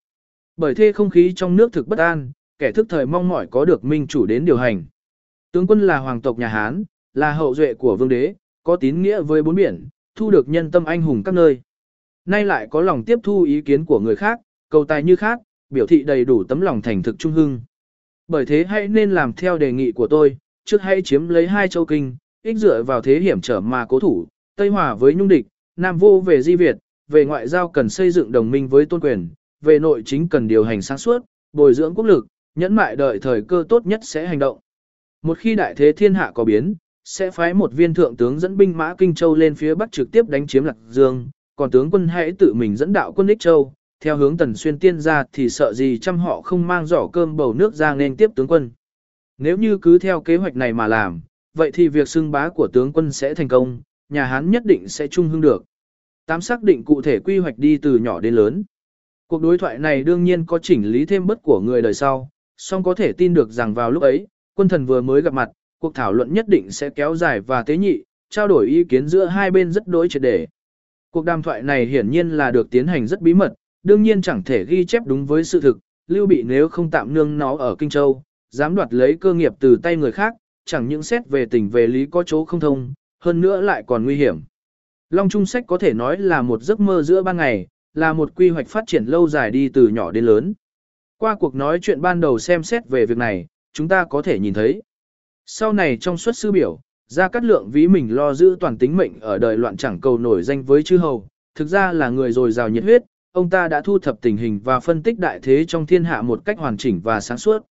Bởi 0.56 0.74
thế 0.74 0.92
không 0.92 1.10
khí 1.10 1.32
trong 1.36 1.56
nước 1.56 1.72
thực 1.72 1.88
bất 1.88 1.98
an, 1.98 2.32
kẻ 2.58 2.72
thức 2.72 2.86
thời 2.88 3.06
mong 3.06 3.28
mỏi 3.28 3.46
có 3.50 3.64
được 3.64 3.84
minh 3.84 4.06
chủ 4.06 4.26
đến 4.26 4.44
điều 4.44 4.56
hành. 4.56 4.84
Tướng 5.52 5.66
quân 5.66 5.80
là 5.80 5.98
hoàng 5.98 6.20
tộc 6.20 6.38
nhà 6.38 6.48
Hán, 6.48 6.84
là 7.14 7.32
hậu 7.32 7.54
duệ 7.54 7.74
của 7.74 7.96
vương 7.96 8.08
đế, 8.08 8.34
có 8.62 8.76
tín 8.76 9.02
nghĩa 9.02 9.22
với 9.22 9.42
bốn 9.42 9.54
biển, 9.54 9.88
thu 10.14 10.30
được 10.30 10.48
nhân 10.48 10.70
tâm 10.70 10.84
anh 10.84 11.02
hùng 11.02 11.22
các 11.24 11.34
nơi. 11.34 11.60
Nay 12.26 12.44
lại 12.44 12.66
có 12.70 12.80
lòng 12.80 13.04
tiếp 13.04 13.18
thu 13.22 13.42
ý 13.42 13.60
kiến 13.60 13.84
của 13.84 14.00
người 14.00 14.16
khác, 14.16 14.40
cầu 14.70 14.84
tài 14.84 15.02
như 15.02 15.16
khác, 15.16 15.40
biểu 15.70 15.86
thị 15.86 16.02
đầy 16.02 16.24
đủ 16.24 16.44
tấm 16.44 16.60
lòng 16.60 16.82
thành 16.82 17.02
thực 17.02 17.18
trung 17.18 17.32
hưng. 17.32 17.60
Bởi 18.28 18.46
thế 18.46 18.64
hãy 18.64 18.88
nên 18.88 19.10
làm 19.10 19.32
theo 19.32 19.58
đề 19.58 19.72
nghị 19.72 19.92
của 19.92 20.06
tôi, 20.06 20.36
trước 20.64 20.82
hãy 20.82 21.02
chiếm 21.02 21.28
lấy 21.28 21.46
hai 21.46 21.68
châu 21.68 21.86
kinh, 21.86 22.16
ích 22.42 22.56
dựa 22.56 22.82
vào 22.82 23.00
thế 23.00 23.20
hiểm 23.20 23.40
trở 23.40 23.60
mà 23.60 23.86
cố 23.88 24.00
thủ, 24.00 24.26
Tây 24.56 24.68
Hòa 24.68 24.94
với 24.94 25.14
nhung 25.14 25.28
địch, 25.28 25.46
Nam 25.76 25.98
vô 25.98 26.22
về 26.26 26.42
di 26.42 26.56
Việt, 26.56 26.76
về 27.08 27.24
ngoại 27.24 27.48
giao 27.48 27.68
cần 27.68 27.88
xây 27.88 28.10
dựng 28.10 28.32
đồng 28.32 28.50
minh 28.50 28.68
với 28.68 28.86
tôn 28.86 29.00
quyền, 29.00 29.28
về 29.60 29.78
nội 29.78 30.02
chính 30.06 30.28
cần 30.28 30.48
điều 30.48 30.64
hành 30.64 30.82
sáng 30.82 30.98
suốt, 30.98 31.24
bồi 31.52 31.74
dưỡng 31.74 31.94
quốc 31.94 32.04
lực, 32.04 32.26
nhẫn 32.58 32.74
mại 32.74 32.96
đợi 32.96 33.18
thời 33.22 33.42
cơ 33.42 33.64
tốt 33.68 33.86
nhất 33.86 34.00
sẽ 34.02 34.26
hành 34.26 34.38
động. 34.38 34.58
Một 35.22 35.38
khi 35.38 35.54
đại 35.54 35.74
thế 35.74 35.92
thiên 35.92 36.14
hạ 36.14 36.30
có 36.34 36.44
biến, 36.44 36.74
sẽ 37.04 37.30
phái 37.30 37.54
một 37.54 37.72
viên 37.72 37.94
thượng 37.94 38.16
tướng 38.16 38.38
dẫn 38.38 38.56
binh 38.56 38.76
mã 38.76 38.94
Kinh 38.98 39.14
Châu 39.14 39.34
lên 39.34 39.54
phía 39.54 39.74
bắc 39.74 39.92
trực 39.92 40.10
tiếp 40.12 40.28
đánh 40.28 40.46
chiếm 40.46 40.64
Lạc 40.64 40.76
Dương, 40.88 41.30
còn 41.56 41.70
tướng 41.70 41.90
quân 41.90 42.08
hãy 42.08 42.32
tự 42.38 42.54
mình 42.54 42.76
dẫn 42.76 42.92
đạo 42.92 43.12
quân 43.12 43.26
Ích 43.26 43.40
Châu, 43.40 43.72
theo 44.00 44.16
hướng 44.16 44.36
tần 44.36 44.54
xuyên 44.54 44.78
tiên 44.78 45.00
ra 45.00 45.24
thì 45.32 45.48
sợ 45.48 45.72
gì 45.72 45.98
trăm 45.98 46.18
họ 46.18 46.40
không 46.40 46.66
mang 46.66 46.86
giỏ 46.86 47.08
cơm 47.12 47.36
bầu 47.36 47.54
nước 47.54 47.74
ra 47.74 47.94
nên 47.94 48.16
tiếp 48.16 48.30
tướng 48.36 48.48
quân. 48.48 48.70
Nếu 49.38 49.56
như 49.56 49.78
cứ 49.78 49.98
theo 49.98 50.20
kế 50.20 50.36
hoạch 50.36 50.56
này 50.56 50.72
mà 50.72 50.86
làm, 50.86 51.20
vậy 51.54 51.70
thì 51.74 51.88
việc 51.88 52.08
xưng 52.08 52.30
bá 52.30 52.48
của 52.48 52.68
tướng 52.72 52.92
quân 52.92 53.12
sẽ 53.12 53.34
thành 53.34 53.48
công, 53.48 53.80
nhà 54.08 54.24
Hán 54.24 54.50
nhất 54.50 54.64
định 54.64 54.88
sẽ 54.88 55.06
trung 55.06 55.28
hưng 55.28 55.40
được. 55.40 55.64
Tám 56.26 56.40
xác 56.40 56.62
định 56.62 56.84
cụ 56.84 57.02
thể 57.02 57.18
quy 57.18 57.38
hoạch 57.38 57.58
đi 57.58 57.76
từ 57.76 57.98
nhỏ 57.98 58.20
đến 58.20 58.34
lớn. 58.34 58.64
Cuộc 59.26 59.42
đối 59.42 59.58
thoại 59.58 59.78
này 59.78 60.02
đương 60.02 60.24
nhiên 60.24 60.46
có 60.46 60.58
chỉnh 60.58 60.92
lý 60.92 61.04
thêm 61.04 61.26
bất 61.26 61.42
của 61.42 61.60
người 61.60 61.82
đời 61.82 61.94
sau, 61.94 62.30
song 62.60 62.82
có 62.82 62.94
thể 62.94 63.12
tin 63.12 63.34
được 63.34 63.50
rằng 63.50 63.74
vào 63.74 63.90
lúc 63.90 64.02
ấy, 64.02 64.26
quân 64.54 64.68
thần 64.68 64.86
vừa 64.86 65.00
mới 65.00 65.22
gặp 65.22 65.32
mặt, 65.32 65.50
cuộc 65.78 65.94
thảo 65.94 66.12
luận 66.12 66.34
nhất 66.34 66.48
định 66.48 66.70
sẽ 66.70 66.90
kéo 66.90 67.16
dài 67.16 67.40
và 67.40 67.62
tế 67.62 67.76
nhị, 67.76 68.02
trao 68.30 68.48
đổi 68.48 68.66
ý 68.66 68.84
kiến 68.84 69.08
giữa 69.08 69.26
hai 69.26 69.50
bên 69.50 69.72
rất 69.72 69.86
đối 69.86 70.08
triệt 70.08 70.22
để. 70.22 70.46
Cuộc 71.10 71.24
đàm 71.24 71.42
thoại 71.42 71.62
này 71.62 71.86
hiển 71.86 72.10
nhiên 72.10 72.28
là 72.28 72.50
được 72.50 72.70
tiến 72.70 72.86
hành 72.86 73.06
rất 73.06 73.20
bí 73.20 73.34
mật, 73.34 73.54
đương 73.82 74.02
nhiên 74.02 74.22
chẳng 74.22 74.42
thể 74.42 74.64
ghi 74.64 74.84
chép 74.84 75.02
đúng 75.06 75.26
với 75.26 75.44
sự 75.44 75.60
thực, 75.60 75.78
Lưu 76.08 76.26
Bị 76.26 76.42
nếu 76.42 76.68
không 76.68 76.90
tạm 76.90 77.14
nương 77.14 77.38
nó 77.38 77.56
ở 77.56 77.74
Kinh 77.78 77.90
Châu, 77.90 78.22
dám 78.50 78.74
đoạt 78.74 78.94
lấy 78.94 79.16
cơ 79.20 79.34
nghiệp 79.34 79.52
từ 79.60 79.76
tay 79.82 79.96
người 79.96 80.12
khác, 80.12 80.34
chẳng 80.64 80.88
những 80.88 81.02
xét 81.02 81.28
về 81.28 81.46
tình 81.46 81.68
về 81.68 81.86
lý 81.86 82.06
có 82.06 82.22
chỗ 82.22 82.44
không 82.44 82.60
thông, 82.60 82.92
hơn 83.20 83.40
nữa 83.40 83.60
lại 83.60 83.84
còn 83.86 84.04
nguy 84.04 84.16
hiểm. 84.16 84.40
Long 85.10 85.28
Trung 85.28 85.46
Sách 85.46 85.64
có 85.66 85.78
thể 85.78 85.92
nói 85.94 86.16
là 86.18 86.42
một 86.42 86.62
giấc 86.62 86.80
mơ 86.80 87.02
giữa 87.02 87.22
ban 87.22 87.36
ngày, 87.36 87.66
là 87.94 88.12
một 88.12 88.34
quy 88.36 88.48
hoạch 88.48 88.68
phát 88.68 88.84
triển 88.86 89.04
lâu 89.04 89.28
dài 89.28 89.50
đi 89.50 89.68
từ 89.68 89.88
nhỏ 89.88 90.10
đến 90.10 90.24
lớn. 90.24 90.54
Qua 91.20 91.34
cuộc 91.34 91.54
nói 91.54 91.78
chuyện 91.82 92.00
ban 92.00 92.20
đầu 92.20 92.38
xem 92.38 92.62
xét 92.62 92.88
về 92.88 93.06
việc 93.06 93.18
này, 93.18 93.46
chúng 93.72 93.88
ta 93.88 94.04
có 94.04 94.22
thể 94.22 94.38
nhìn 94.38 94.54
thấy. 94.54 94.82
Sau 95.46 95.72
này 95.72 95.96
trong 96.00 96.16
suất 96.16 96.36
sư 96.36 96.52
biểu, 96.52 96.80
Gia 97.06 97.28
Cát 97.28 97.44
Lượng 97.44 97.70
ví 97.70 97.88
mình 97.88 98.14
lo 98.14 98.34
giữ 98.34 98.56
toàn 98.60 98.78
tính 98.78 98.96
mệnh 98.96 99.20
ở 99.20 99.38
đời 99.38 99.56
loạn 99.56 99.76
chẳng 99.76 100.00
cầu 100.00 100.18
nổi 100.18 100.42
danh 100.42 100.62
với 100.62 100.82
chư 100.82 100.98
hầu, 100.98 101.28
thực 101.54 101.68
ra 101.68 101.92
là 101.92 102.08
người 102.08 102.32
dồi 102.32 102.52
dào 102.52 102.68
nhiệt 102.68 102.84
huyết, 102.84 103.02
ông 103.32 103.50
ta 103.50 103.68
đã 103.68 103.80
thu 103.80 103.98
thập 103.98 104.20
tình 104.20 104.36
hình 104.36 104.60
và 104.64 104.80
phân 104.80 105.02
tích 105.02 105.18
đại 105.18 105.40
thế 105.42 105.64
trong 105.64 105.86
thiên 105.86 106.04
hạ 106.04 106.22
một 106.22 106.44
cách 106.44 106.58
hoàn 106.58 106.76
chỉnh 106.76 107.00
và 107.04 107.20
sáng 107.20 107.38
suốt. 107.38 107.62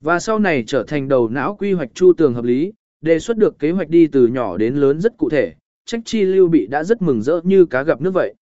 Và 0.00 0.20
sau 0.20 0.38
này 0.38 0.64
trở 0.66 0.82
thành 0.82 1.08
đầu 1.08 1.28
não 1.28 1.56
quy 1.56 1.72
hoạch 1.72 1.94
chu 1.94 2.12
tường 2.12 2.34
hợp 2.34 2.44
lý, 2.44 2.72
đề 3.00 3.18
xuất 3.18 3.36
được 3.36 3.58
kế 3.58 3.70
hoạch 3.70 3.88
đi 3.88 4.06
từ 4.06 4.26
nhỏ 4.26 4.56
đến 4.56 4.74
lớn 4.74 5.00
rất 5.00 5.18
cụ 5.18 5.28
thể, 5.30 5.54
trách 5.86 6.00
chi 6.04 6.22
lưu 6.24 6.48
bị 6.48 6.66
đã 6.66 6.84
rất 6.84 7.02
mừng 7.02 7.22
rỡ 7.22 7.40
như 7.44 7.66
cá 7.66 7.82
gặp 7.82 8.00
nước 8.00 8.10
vậy. 8.14 8.34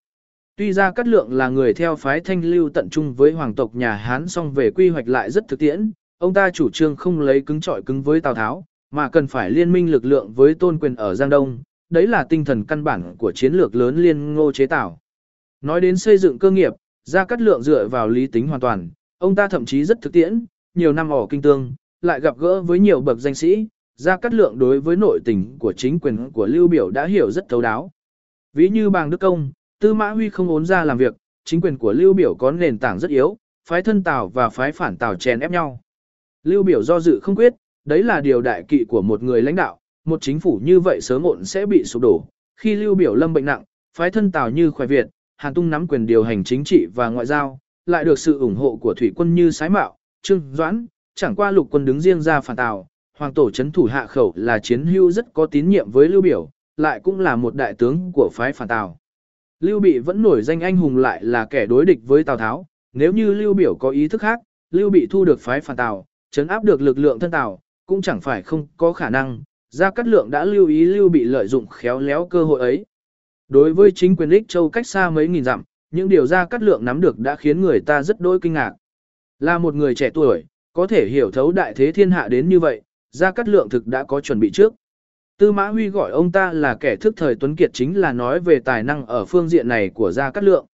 Tuy 0.58 0.72
ra 0.72 0.90
Cát 0.90 1.08
Lượng 1.08 1.32
là 1.32 1.48
người 1.48 1.74
theo 1.74 1.96
phái 1.96 2.20
thanh 2.20 2.44
lưu 2.44 2.70
tận 2.74 2.88
trung 2.90 3.14
với 3.14 3.32
hoàng 3.32 3.54
tộc 3.54 3.74
nhà 3.74 3.94
Hán 3.94 4.28
song 4.28 4.52
về 4.52 4.70
quy 4.70 4.88
hoạch 4.88 5.08
lại 5.08 5.30
rất 5.30 5.48
thực 5.48 5.58
tiễn, 5.58 5.90
ông 6.18 6.34
ta 6.34 6.50
chủ 6.50 6.70
trương 6.70 6.96
không 6.96 7.20
lấy 7.20 7.40
cứng 7.40 7.60
trọi 7.60 7.82
cứng 7.82 8.02
với 8.02 8.20
Tào 8.20 8.34
Tháo, 8.34 8.64
mà 8.90 9.08
cần 9.08 9.26
phải 9.26 9.50
liên 9.50 9.72
minh 9.72 9.90
lực 9.90 10.04
lượng 10.04 10.32
với 10.32 10.54
tôn 10.54 10.78
quyền 10.78 10.94
ở 10.94 11.14
Giang 11.14 11.30
Đông, 11.30 11.58
đấy 11.90 12.06
là 12.06 12.24
tinh 12.24 12.44
thần 12.44 12.64
căn 12.64 12.84
bản 12.84 13.14
của 13.18 13.32
chiến 13.32 13.54
lược 13.54 13.74
lớn 13.74 13.96
liên 13.96 14.34
ngô 14.34 14.52
chế 14.52 14.66
tạo. 14.66 14.98
Nói 15.60 15.80
đến 15.80 15.96
xây 15.96 16.18
dựng 16.18 16.38
cơ 16.38 16.50
nghiệp, 16.50 16.72
Gia 17.04 17.24
Cát 17.24 17.40
Lượng 17.40 17.62
dựa 17.62 17.88
vào 17.88 18.08
lý 18.08 18.26
tính 18.26 18.48
hoàn 18.48 18.60
toàn, 18.60 18.90
ông 19.18 19.34
ta 19.34 19.48
thậm 19.48 19.64
chí 19.64 19.84
rất 19.84 20.02
thực 20.02 20.12
tiễn, 20.12 20.44
nhiều 20.74 20.92
năm 20.92 21.12
ở 21.12 21.26
kinh 21.30 21.42
tương, 21.42 21.72
lại 22.02 22.20
gặp 22.20 22.38
gỡ 22.38 22.62
với 22.62 22.78
nhiều 22.78 23.00
bậc 23.00 23.18
danh 23.18 23.34
sĩ, 23.34 23.66
Gia 23.96 24.16
Cát 24.16 24.34
Lượng 24.34 24.58
đối 24.58 24.80
với 24.80 24.96
nội 24.96 25.20
tình 25.24 25.56
của 25.58 25.72
chính 25.72 25.98
quyền 25.98 26.30
của 26.32 26.46
Lưu 26.46 26.68
Biểu 26.68 26.90
đã 26.90 27.06
hiểu 27.06 27.30
rất 27.30 27.48
thấu 27.48 27.62
đáo. 27.62 27.90
Ví 28.52 28.68
như 28.68 28.90
Bàng 28.90 29.10
Đức 29.10 29.20
Công, 29.20 29.50
Tư 29.82 29.94
Mã 29.94 30.10
Huy 30.10 30.30
không 30.30 30.48
ốn 30.48 30.66
ra 30.66 30.84
làm 30.84 30.98
việc, 30.98 31.14
chính 31.44 31.60
quyền 31.60 31.78
của 31.78 31.92
Lưu 31.92 32.12
Biểu 32.12 32.34
có 32.34 32.50
nền 32.50 32.78
tảng 32.78 32.98
rất 32.98 33.10
yếu, 33.10 33.36
phái 33.68 33.82
thân 33.82 34.02
Tào 34.02 34.28
và 34.28 34.48
phái 34.48 34.72
phản 34.72 34.96
Tào 34.96 35.14
chèn 35.14 35.40
ép 35.40 35.50
nhau. 35.50 35.80
Lưu 36.44 36.62
Biểu 36.62 36.82
do 36.82 37.00
dự 37.00 37.20
không 37.22 37.36
quyết, 37.36 37.54
đấy 37.84 38.02
là 38.02 38.20
điều 38.20 38.40
đại 38.40 38.64
kỵ 38.68 38.84
của 38.84 39.02
một 39.02 39.22
người 39.22 39.42
lãnh 39.42 39.54
đạo, 39.54 39.80
một 40.04 40.22
chính 40.22 40.40
phủ 40.40 40.60
như 40.64 40.80
vậy 40.80 41.00
sớm 41.00 41.22
muộn 41.22 41.44
sẽ 41.44 41.66
bị 41.66 41.84
sụp 41.84 42.02
đổ. 42.02 42.24
Khi 42.56 42.74
Lưu 42.74 42.94
Biểu 42.94 43.14
lâm 43.14 43.32
bệnh 43.32 43.44
nặng, 43.44 43.64
phái 43.96 44.10
thân 44.10 44.32
Tào 44.32 44.50
như 44.50 44.70
khỏe 44.70 44.86
Việt, 44.86 45.06
Hàn 45.36 45.54
Tung 45.54 45.70
nắm 45.70 45.88
quyền 45.88 46.06
điều 46.06 46.22
hành 46.22 46.44
chính 46.44 46.64
trị 46.64 46.86
và 46.94 47.08
ngoại 47.08 47.26
giao, 47.26 47.58
lại 47.86 48.04
được 48.04 48.18
sự 48.18 48.38
ủng 48.38 48.56
hộ 48.56 48.78
của 48.80 48.94
thủy 48.94 49.12
quân 49.16 49.34
như 49.34 49.50
Sái 49.50 49.70
Mạo, 49.70 49.96
Trương 50.22 50.42
Doãn, 50.52 50.86
chẳng 51.14 51.34
qua 51.34 51.50
lục 51.50 51.68
quân 51.70 51.84
đứng 51.84 52.00
riêng 52.00 52.22
ra 52.22 52.40
phản 52.40 52.56
Tào, 52.56 52.86
hoàng 53.18 53.34
tổ 53.34 53.50
chấn 53.50 53.72
thủ 53.72 53.84
hạ 53.84 54.06
khẩu 54.06 54.32
là 54.36 54.58
chiến 54.58 54.86
hưu 54.86 55.10
rất 55.10 55.32
có 55.32 55.46
tín 55.46 55.68
nhiệm 55.68 55.90
với 55.90 56.08
Lưu 56.08 56.22
Biểu, 56.22 56.50
lại 56.76 57.00
cũng 57.04 57.20
là 57.20 57.36
một 57.36 57.54
đại 57.54 57.74
tướng 57.74 58.12
của 58.12 58.30
phái 58.32 58.52
phản 58.52 58.68
Tào. 58.68 58.98
Lưu 59.60 59.80
Bị 59.80 59.98
vẫn 59.98 60.22
nổi 60.22 60.42
danh 60.42 60.60
anh 60.60 60.76
hùng 60.76 60.96
lại 60.96 61.24
là 61.24 61.44
kẻ 61.44 61.66
đối 61.66 61.84
địch 61.84 61.98
với 62.02 62.24
Tào 62.24 62.36
Tháo, 62.36 62.66
nếu 62.92 63.12
như 63.12 63.34
Lưu 63.34 63.54
Biểu 63.54 63.74
có 63.74 63.90
ý 63.90 64.08
thức 64.08 64.20
khác, 64.20 64.40
Lưu 64.70 64.90
Bị 64.90 65.06
thu 65.10 65.24
được 65.24 65.40
phái 65.40 65.60
phản 65.60 65.76
Tào, 65.76 66.06
chấn 66.30 66.46
áp 66.46 66.64
được 66.64 66.80
lực 66.80 66.98
lượng 66.98 67.18
thân 67.18 67.30
Tào, 67.30 67.60
cũng 67.86 68.02
chẳng 68.02 68.20
phải 68.20 68.42
không 68.42 68.66
có 68.76 68.92
khả 68.92 69.10
năng, 69.10 69.40
Gia 69.70 69.90
Cát 69.90 70.06
Lượng 70.06 70.30
đã 70.30 70.44
lưu 70.44 70.66
ý 70.66 70.84
Lưu 70.84 71.08
Bị 71.08 71.24
lợi 71.24 71.46
dụng 71.46 71.66
khéo 71.66 72.00
léo 72.00 72.26
cơ 72.26 72.44
hội 72.44 72.60
ấy. 72.60 72.86
Đối 73.48 73.74
với 73.74 73.92
chính 73.94 74.16
quyền 74.16 74.28
Lích 74.28 74.48
Châu 74.48 74.70
cách 74.70 74.86
xa 74.86 75.10
mấy 75.10 75.28
nghìn 75.28 75.44
dặm, 75.44 75.62
những 75.90 76.08
điều 76.08 76.26
Gia 76.26 76.44
Cát 76.44 76.62
Lượng 76.62 76.84
nắm 76.84 77.00
được 77.00 77.18
đã 77.18 77.36
khiến 77.36 77.60
người 77.60 77.80
ta 77.80 78.02
rất 78.02 78.20
đôi 78.20 78.40
kinh 78.40 78.52
ngạc. 78.52 78.72
Là 79.38 79.58
một 79.58 79.74
người 79.74 79.94
trẻ 79.94 80.10
tuổi, 80.14 80.44
có 80.72 80.86
thể 80.86 81.08
hiểu 81.08 81.30
thấu 81.30 81.52
đại 81.52 81.74
thế 81.74 81.92
thiên 81.92 82.10
hạ 82.10 82.28
đến 82.28 82.48
như 82.48 82.60
vậy, 82.60 82.82
Gia 83.10 83.30
Cát 83.30 83.48
Lượng 83.48 83.68
thực 83.68 83.86
đã 83.86 84.04
có 84.04 84.20
chuẩn 84.20 84.40
bị 84.40 84.50
trước. 84.50 84.74
Tư 85.38 85.52
Mã 85.52 85.68
Huy 85.68 85.88
gọi 85.88 86.10
ông 86.10 86.32
ta 86.32 86.52
là 86.52 86.74
kẻ 86.74 86.96
thức 86.96 87.14
thời 87.16 87.34
tuấn 87.34 87.56
kiệt 87.56 87.70
chính 87.72 87.96
là 87.96 88.12
nói 88.12 88.40
về 88.40 88.60
tài 88.60 88.82
năng 88.82 89.06
ở 89.06 89.24
phương 89.24 89.48
diện 89.48 89.68
này 89.68 89.88
của 89.88 90.12
Gia 90.12 90.30
Cát 90.30 90.44
Lượng. 90.44 90.66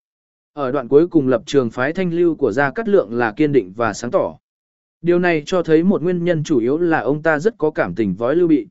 Ở 0.54 0.72
đoạn 0.72 0.88
cuối 0.88 1.08
cùng 1.08 1.28
lập 1.28 1.44
trường 1.46 1.70
phái 1.70 1.94
thanh 1.94 2.14
lưu 2.14 2.36
của 2.36 2.52
Gia 2.52 2.72
Cát 2.72 2.90
Lượng 2.90 3.14
là 3.14 3.32
kiên 3.32 3.52
định 3.52 3.74
và 3.76 3.94
sáng 3.94 4.12
tỏ. 4.12 4.38
Điều 5.02 5.20
này 5.20 5.44
cho 5.46 5.64
thấy 5.64 5.84
một 5.84 6.02
nguyên 6.02 6.24
nhân 6.24 6.44
chủ 6.44 6.60
yếu 6.60 6.78
là 6.78 7.00
ông 7.00 7.24
ta 7.24 7.40
rất 7.40 7.58
có 7.58 7.72
cảm 7.72 7.96
tình 7.96 8.16
với 8.16 8.36
Lưu 8.36 8.48
Bị. 8.48 8.68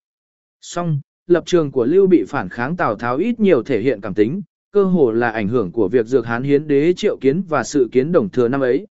Song, 0.60 1.00
lập 1.26 1.42
trường 1.46 1.72
của 1.72 1.84
Lưu 1.84 2.06
Bị 2.06 2.24
phản 2.28 2.48
kháng 2.48 2.76
Tào 2.76 2.94
Tháo 2.94 3.16
ít 3.16 3.40
nhiều 3.40 3.62
thể 3.62 3.80
hiện 3.80 4.00
cảm 4.00 4.14
tính, 4.14 4.42
cơ 4.70 4.84
hồ 4.84 5.10
là 5.10 5.30
ảnh 5.30 5.48
hưởng 5.48 5.72
của 5.72 5.88
việc 5.88 6.06
dược 6.06 6.26
hán 6.26 6.42
hiến 6.42 6.68
đế 6.68 6.92
triệu 6.92 7.16
kiến 7.20 7.42
và 7.48 7.64
sự 7.64 7.88
kiến 7.92 8.12
đồng 8.12 8.28
thừa 8.30 8.48
năm 8.48 8.60
ấy. 8.60 8.86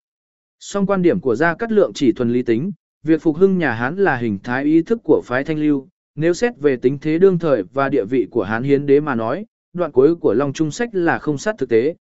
Song 0.60 0.86
quan 0.86 1.02
điểm 1.02 1.20
của 1.20 1.36
Gia 1.36 1.56
Cát 1.56 1.72
Lượng 1.72 1.92
chỉ 1.94 2.12
thuần 2.12 2.32
lý 2.32 2.42
tính, 2.42 2.72
việc 3.04 3.22
phục 3.22 3.38
hưng 3.38 3.58
nhà 3.58 3.72
Hán 3.72 3.96
là 3.96 4.18
hình 4.18 4.40
thái 4.44 4.64
ý 4.64 4.82
thức 4.82 5.00
của 5.04 5.22
phái 5.26 5.44
thanh 5.44 5.58
lưu, 5.58 5.88
nếu 6.16 6.34
xét 6.34 6.54
về 6.60 6.76
tính 6.76 6.98
thế 7.02 7.18
đương 7.18 7.40
thời 7.40 7.64
và 7.64 7.90
địa 7.90 8.06
vị 8.06 8.28
của 8.32 8.44
Hán 8.44 8.64
hiến 8.64 8.86
đế 8.86 9.00
mà 9.00 9.16
nói, 9.16 9.46
đoạn 9.74 9.92
cuối 9.92 10.16
của 10.16 10.34
Long 10.34 10.54
Trung 10.54 10.72
Sách 10.72 10.90
là 10.94 11.20
không 11.20 11.38
sát 11.38 11.56
thực 11.58 11.70
tế. 11.70 11.96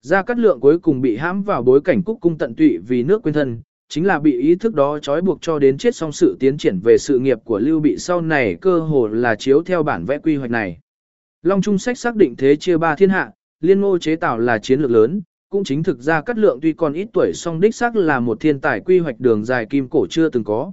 Gia 0.00 0.22
Cát 0.22 0.38
Lượng 0.38 0.60
cuối 0.60 0.78
cùng 0.78 1.00
bị 1.00 1.16
hãm 1.16 1.42
vào 1.42 1.62
bối 1.62 1.80
cảnh 1.80 2.02
cúc 2.02 2.18
cung 2.20 2.38
tận 2.38 2.54
tụy 2.54 2.78
vì 2.78 3.02
nước 3.02 3.22
quên 3.22 3.34
thân, 3.34 3.60
chính 3.88 4.06
là 4.06 4.18
bị 4.18 4.40
ý 4.40 4.54
thức 4.54 4.74
đó 4.74 4.98
trói 4.98 5.22
buộc 5.22 5.38
cho 5.42 5.58
đến 5.58 5.78
chết 5.78 5.96
xong 5.96 6.12
sự 6.12 6.36
tiến 6.40 6.58
triển 6.58 6.80
về 6.80 6.98
sự 6.98 7.18
nghiệp 7.18 7.38
của 7.44 7.58
Lưu 7.58 7.80
Bị 7.80 7.96
sau 7.98 8.20
này 8.20 8.56
cơ 8.60 8.78
hồ 8.78 9.06
là 9.08 9.34
chiếu 9.34 9.62
theo 9.62 9.82
bản 9.82 10.04
vẽ 10.04 10.18
quy 10.18 10.36
hoạch 10.36 10.50
này. 10.50 10.78
Long 11.42 11.62
Trung 11.62 11.78
Sách 11.78 11.98
xác 11.98 12.16
định 12.16 12.36
thế 12.36 12.56
chia 12.56 12.76
ba 12.76 12.96
thiên 12.96 13.10
hạ, 13.10 13.30
liên 13.60 13.80
ngô 13.80 13.98
chế 13.98 14.16
tạo 14.16 14.38
là 14.38 14.58
chiến 14.58 14.80
lược 14.80 14.90
lớn, 14.90 15.22
cũng 15.48 15.64
chính 15.64 15.82
thực 15.82 15.98
ra 15.98 16.20
Cát 16.20 16.38
Lượng 16.38 16.58
tuy 16.62 16.72
còn 16.72 16.92
ít 16.92 17.08
tuổi 17.12 17.32
song 17.34 17.60
đích 17.60 17.74
xác 17.74 17.96
là 17.96 18.20
một 18.20 18.40
thiên 18.40 18.60
tài 18.60 18.80
quy 18.80 18.98
hoạch 18.98 19.20
đường 19.20 19.44
dài 19.44 19.66
kim 19.70 19.88
cổ 19.88 20.06
chưa 20.10 20.28
từng 20.28 20.44
có. 20.44 20.72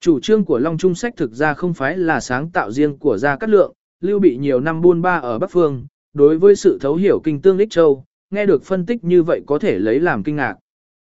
Chủ 0.00 0.20
trương 0.20 0.44
của 0.44 0.58
Long 0.58 0.78
Trung 0.78 0.94
Sách 0.94 1.16
thực 1.16 1.32
ra 1.32 1.54
không 1.54 1.74
phải 1.74 1.98
là 1.98 2.20
sáng 2.20 2.50
tạo 2.50 2.70
riêng 2.70 2.98
của 2.98 3.18
Gia 3.18 3.36
Cát 3.36 3.50
Lượng, 3.50 3.72
Lưu 4.00 4.18
Bị 4.18 4.36
nhiều 4.36 4.60
năm 4.60 4.80
buôn 4.80 5.02
ba 5.02 5.16
ở 5.16 5.38
Bắc 5.38 5.50
Phương, 5.50 5.86
đối 6.12 6.38
với 6.38 6.56
sự 6.56 6.78
thấu 6.80 6.94
hiểu 6.94 7.20
kinh 7.24 7.42
tương 7.42 7.56
Lích 7.56 7.70
Châu, 7.70 8.04
nghe 8.30 8.46
được 8.46 8.64
phân 8.64 8.86
tích 8.86 9.04
như 9.04 9.22
vậy 9.22 9.40
có 9.46 9.58
thể 9.58 9.78
lấy 9.78 10.00
làm 10.00 10.22
kinh 10.22 10.36
ngạc. 10.36 10.56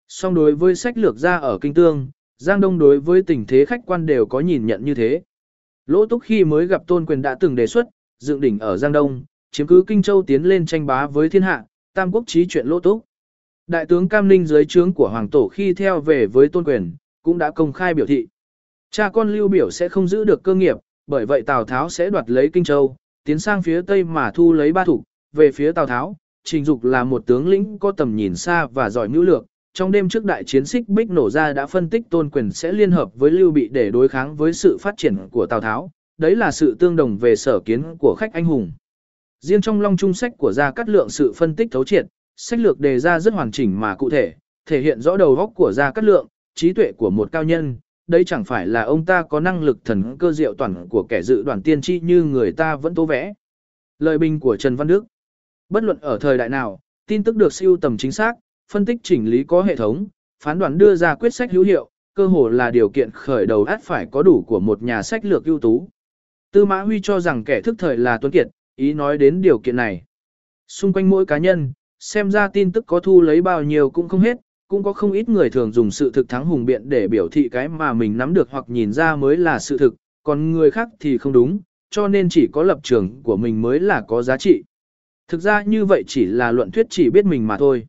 Song 0.07 0.33
đối 0.33 0.55
với 0.55 0.75
sách 0.75 0.97
lược 0.97 1.17
ra 1.17 1.37
ở 1.37 1.57
kinh 1.61 1.73
tương, 1.73 2.09
Giang 2.37 2.61
Đông 2.61 2.79
đối 2.79 2.99
với 2.99 3.21
tình 3.21 3.45
thế 3.47 3.65
khách 3.65 3.81
quan 3.85 4.05
đều 4.05 4.25
có 4.25 4.39
nhìn 4.39 4.65
nhận 4.65 4.85
như 4.85 4.95
thế. 4.95 5.21
Lỗ 5.85 6.05
Túc 6.05 6.23
khi 6.23 6.43
mới 6.43 6.67
gặp 6.67 6.87
Tôn 6.87 7.05
Quyền 7.05 7.21
đã 7.21 7.35
từng 7.39 7.55
đề 7.55 7.67
xuất, 7.67 7.85
dựng 8.19 8.41
đỉnh 8.41 8.59
ở 8.59 8.77
Giang 8.77 8.91
Đông, 8.91 9.23
chiếm 9.51 9.67
cứ 9.67 9.83
Kinh 9.87 10.01
Châu 10.01 10.21
tiến 10.21 10.43
lên 10.43 10.65
tranh 10.65 10.85
bá 10.85 11.07
với 11.07 11.29
thiên 11.29 11.41
hạ, 11.41 11.65
tam 11.93 12.11
quốc 12.11 12.23
chí 12.27 12.45
chuyện 12.49 12.67
Lỗ 12.67 12.79
Túc. 12.79 13.05
Đại 13.67 13.85
tướng 13.85 14.09
Cam 14.09 14.27
Ninh 14.27 14.45
dưới 14.45 14.65
trướng 14.65 14.93
của 14.93 15.09
Hoàng 15.09 15.29
Tổ 15.29 15.47
khi 15.47 15.73
theo 15.73 16.01
về 16.01 16.25
với 16.25 16.47
Tôn 16.47 16.63
Quyền, 16.63 16.93
cũng 17.23 17.37
đã 17.37 17.51
công 17.51 17.73
khai 17.73 17.93
biểu 17.93 18.05
thị. 18.05 18.27
Cha 18.93 19.09
con 19.09 19.33
Lưu 19.33 19.47
Biểu 19.47 19.71
sẽ 19.71 19.89
không 19.89 20.07
giữ 20.07 20.23
được 20.23 20.43
cơ 20.43 20.55
nghiệp, 20.55 20.77
bởi 21.07 21.25
vậy 21.25 21.41
Tào 21.41 21.65
Tháo 21.65 21.89
sẽ 21.89 22.09
đoạt 22.09 22.29
lấy 22.29 22.49
Kinh 22.53 22.63
Châu, 22.63 22.95
tiến 23.25 23.39
sang 23.39 23.61
phía 23.61 23.81
Tây 23.81 24.03
mà 24.03 24.31
thu 24.31 24.53
lấy 24.53 24.73
ba 24.73 24.85
thủ, 24.85 25.03
về 25.33 25.51
phía 25.51 25.71
Tào 25.71 25.87
Tháo. 25.87 26.15
Trình 26.43 26.65
Dục 26.65 26.83
là 26.83 27.03
một 27.03 27.25
tướng 27.25 27.47
lĩnh 27.47 27.79
có 27.79 27.91
tầm 27.91 28.15
nhìn 28.15 28.35
xa 28.35 28.67
và 28.67 28.89
giỏi 28.89 29.07
mưu 29.07 29.23
lược, 29.23 29.45
trong 29.73 29.91
đêm 29.91 30.09
trước 30.09 30.25
đại 30.25 30.43
chiến 30.43 30.65
xích 30.65 30.89
bích 30.89 31.09
nổ 31.09 31.29
ra 31.29 31.53
đã 31.53 31.65
phân 31.65 31.89
tích 31.89 32.01
tôn 32.09 32.29
quyền 32.29 32.51
sẽ 32.51 32.71
liên 32.71 32.91
hợp 32.91 33.09
với 33.15 33.31
Lưu 33.31 33.51
Bị 33.51 33.69
để 33.71 33.91
đối 33.91 34.07
kháng 34.07 34.35
với 34.35 34.53
sự 34.53 34.77
phát 34.81 34.93
triển 34.97 35.17
của 35.31 35.45
Tào 35.45 35.61
Tháo, 35.61 35.91
đấy 36.17 36.35
là 36.35 36.51
sự 36.51 36.75
tương 36.79 36.95
đồng 36.95 37.17
về 37.17 37.35
sở 37.35 37.59
kiến 37.59 37.83
của 37.99 38.15
khách 38.17 38.33
anh 38.33 38.45
hùng. 38.45 38.71
Riêng 39.39 39.61
trong 39.61 39.81
long 39.81 39.97
trung 39.97 40.13
sách 40.13 40.33
của 40.37 40.51
Gia 40.53 40.71
Cát 40.71 40.89
Lượng 40.89 41.09
sự 41.09 41.33
phân 41.35 41.55
tích 41.55 41.67
thấu 41.71 41.83
triệt, 41.83 42.05
sách 42.35 42.59
lược 42.59 42.79
đề 42.79 42.99
ra 42.99 43.19
rất 43.19 43.33
hoàn 43.33 43.51
chỉnh 43.51 43.79
mà 43.79 43.95
cụ 43.95 44.09
thể, 44.09 44.33
thể 44.65 44.81
hiện 44.81 45.01
rõ 45.01 45.17
đầu 45.17 45.35
óc 45.35 45.51
của 45.55 45.71
Gia 45.71 45.91
Cát 45.91 46.03
Lượng, 46.03 46.27
trí 46.55 46.73
tuệ 46.73 46.91
của 46.97 47.09
một 47.09 47.31
cao 47.31 47.43
nhân, 47.43 47.75
đây 48.11 48.23
chẳng 48.23 48.43
phải 48.43 48.67
là 48.67 48.81
ông 48.81 49.05
ta 49.05 49.23
có 49.23 49.39
năng 49.39 49.63
lực 49.63 49.85
thần 49.85 50.17
cơ 50.19 50.31
diệu 50.31 50.53
toàn 50.53 50.87
của 50.89 51.03
kẻ 51.09 51.21
dự 51.21 51.43
đoàn 51.43 51.61
tiên 51.61 51.81
tri 51.81 51.99
như 51.99 52.23
người 52.23 52.51
ta 52.51 52.75
vẫn 52.75 52.95
tố 52.95 53.05
vẽ. 53.05 53.33
Lời 53.99 54.17
bình 54.17 54.39
của 54.39 54.57
Trần 54.57 54.75
Văn 54.75 54.87
Đức 54.87 55.05
Bất 55.69 55.83
luận 55.83 55.97
ở 56.01 56.17
thời 56.21 56.37
đại 56.37 56.49
nào, 56.49 56.79
tin 57.07 57.23
tức 57.23 57.35
được 57.35 57.53
siêu 57.53 57.77
tầm 57.77 57.97
chính 57.97 58.11
xác, 58.11 58.33
phân 58.71 58.85
tích 58.85 58.97
chỉnh 59.03 59.29
lý 59.29 59.43
có 59.43 59.61
hệ 59.61 59.75
thống, 59.75 60.07
phán 60.43 60.59
đoán 60.59 60.77
đưa 60.77 60.95
ra 60.95 61.15
quyết 61.15 61.29
sách 61.29 61.51
hữu 61.51 61.63
hiệu, 61.63 61.89
cơ 62.15 62.27
hồ 62.27 62.49
là 62.49 62.71
điều 62.71 62.89
kiện 62.89 63.11
khởi 63.11 63.45
đầu 63.45 63.63
át 63.63 63.83
phải 63.83 64.07
có 64.11 64.23
đủ 64.23 64.43
của 64.47 64.59
một 64.59 64.83
nhà 64.83 65.03
sách 65.03 65.25
lược 65.25 65.45
ưu 65.45 65.59
tú. 65.59 65.89
Tư 66.51 66.65
Mã 66.65 66.81
Huy 66.81 66.99
cho 67.03 67.19
rằng 67.19 67.43
kẻ 67.43 67.61
thức 67.61 67.75
thời 67.77 67.97
là 67.97 68.17
Tuấn 68.17 68.31
Kiệt, 68.31 68.47
ý 68.75 68.93
nói 68.93 69.17
đến 69.17 69.41
điều 69.41 69.59
kiện 69.59 69.75
này. 69.75 70.03
Xung 70.67 70.93
quanh 70.93 71.09
mỗi 71.09 71.25
cá 71.25 71.37
nhân, 71.37 71.73
xem 71.99 72.31
ra 72.31 72.47
tin 72.47 72.71
tức 72.71 72.85
có 72.87 72.99
thu 72.99 73.21
lấy 73.21 73.41
bao 73.41 73.63
nhiêu 73.63 73.89
cũng 73.89 74.09
không 74.09 74.19
hết, 74.19 74.37
cũng 74.71 74.83
có 74.83 74.93
không 74.93 75.11
ít 75.11 75.29
người 75.29 75.49
thường 75.49 75.71
dùng 75.71 75.91
sự 75.91 76.11
thực 76.11 76.29
thắng 76.29 76.45
hùng 76.45 76.65
biện 76.65 76.89
để 76.89 77.07
biểu 77.07 77.27
thị 77.29 77.49
cái 77.49 77.67
mà 77.67 77.93
mình 77.93 78.17
nắm 78.17 78.33
được 78.33 78.51
hoặc 78.51 78.65
nhìn 78.69 78.93
ra 78.93 79.15
mới 79.15 79.37
là 79.37 79.59
sự 79.59 79.77
thực, 79.77 79.95
còn 80.23 80.51
người 80.51 80.71
khác 80.71 80.89
thì 80.99 81.17
không 81.17 81.33
đúng, 81.33 81.59
cho 81.89 82.07
nên 82.07 82.29
chỉ 82.29 82.47
có 82.51 82.63
lập 82.63 82.79
trường 82.83 83.23
của 83.23 83.37
mình 83.37 83.61
mới 83.61 83.79
là 83.79 84.01
có 84.07 84.21
giá 84.21 84.37
trị. 84.37 84.63
Thực 85.27 85.41
ra 85.41 85.63
như 85.63 85.85
vậy 85.85 86.03
chỉ 86.07 86.25
là 86.25 86.51
luận 86.51 86.71
thuyết 86.71 86.87
chỉ 86.89 87.09
biết 87.09 87.25
mình 87.25 87.47
mà 87.47 87.57
thôi. 87.57 87.87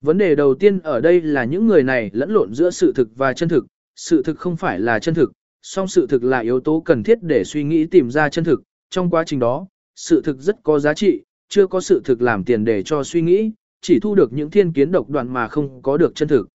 Vấn 0.00 0.18
đề 0.18 0.34
đầu 0.34 0.54
tiên 0.54 0.78
ở 0.78 1.00
đây 1.00 1.20
là 1.20 1.44
những 1.44 1.66
người 1.66 1.82
này 1.82 2.10
lẫn 2.12 2.30
lộn 2.30 2.54
giữa 2.54 2.70
sự 2.70 2.92
thực 2.92 3.08
và 3.16 3.32
chân 3.32 3.48
thực, 3.48 3.66
sự 3.96 4.22
thực 4.22 4.38
không 4.38 4.56
phải 4.56 4.80
là 4.80 4.98
chân 4.98 5.14
thực, 5.14 5.32
song 5.62 5.88
sự 5.88 6.06
thực 6.06 6.24
là 6.24 6.38
yếu 6.38 6.60
tố 6.60 6.82
cần 6.84 7.02
thiết 7.02 7.22
để 7.22 7.44
suy 7.44 7.64
nghĩ 7.64 7.86
tìm 7.86 8.10
ra 8.10 8.28
chân 8.28 8.44
thực, 8.44 8.62
trong 8.90 9.10
quá 9.10 9.24
trình 9.26 9.38
đó, 9.38 9.66
sự 9.96 10.22
thực 10.22 10.38
rất 10.38 10.62
có 10.62 10.78
giá 10.78 10.94
trị, 10.94 11.22
chưa 11.48 11.66
có 11.66 11.80
sự 11.80 12.00
thực 12.04 12.22
làm 12.22 12.44
tiền 12.44 12.64
để 12.64 12.82
cho 12.82 13.04
suy 13.04 13.22
nghĩ, 13.22 13.52
chỉ 13.84 13.98
thu 14.00 14.14
được 14.14 14.32
những 14.32 14.50
thiên 14.50 14.72
kiến 14.72 14.92
độc 14.92 15.08
đoạn 15.08 15.28
mà 15.28 15.48
không 15.48 15.82
có 15.82 15.96
được 15.96 16.14
chân 16.14 16.28
thực. 16.28 16.48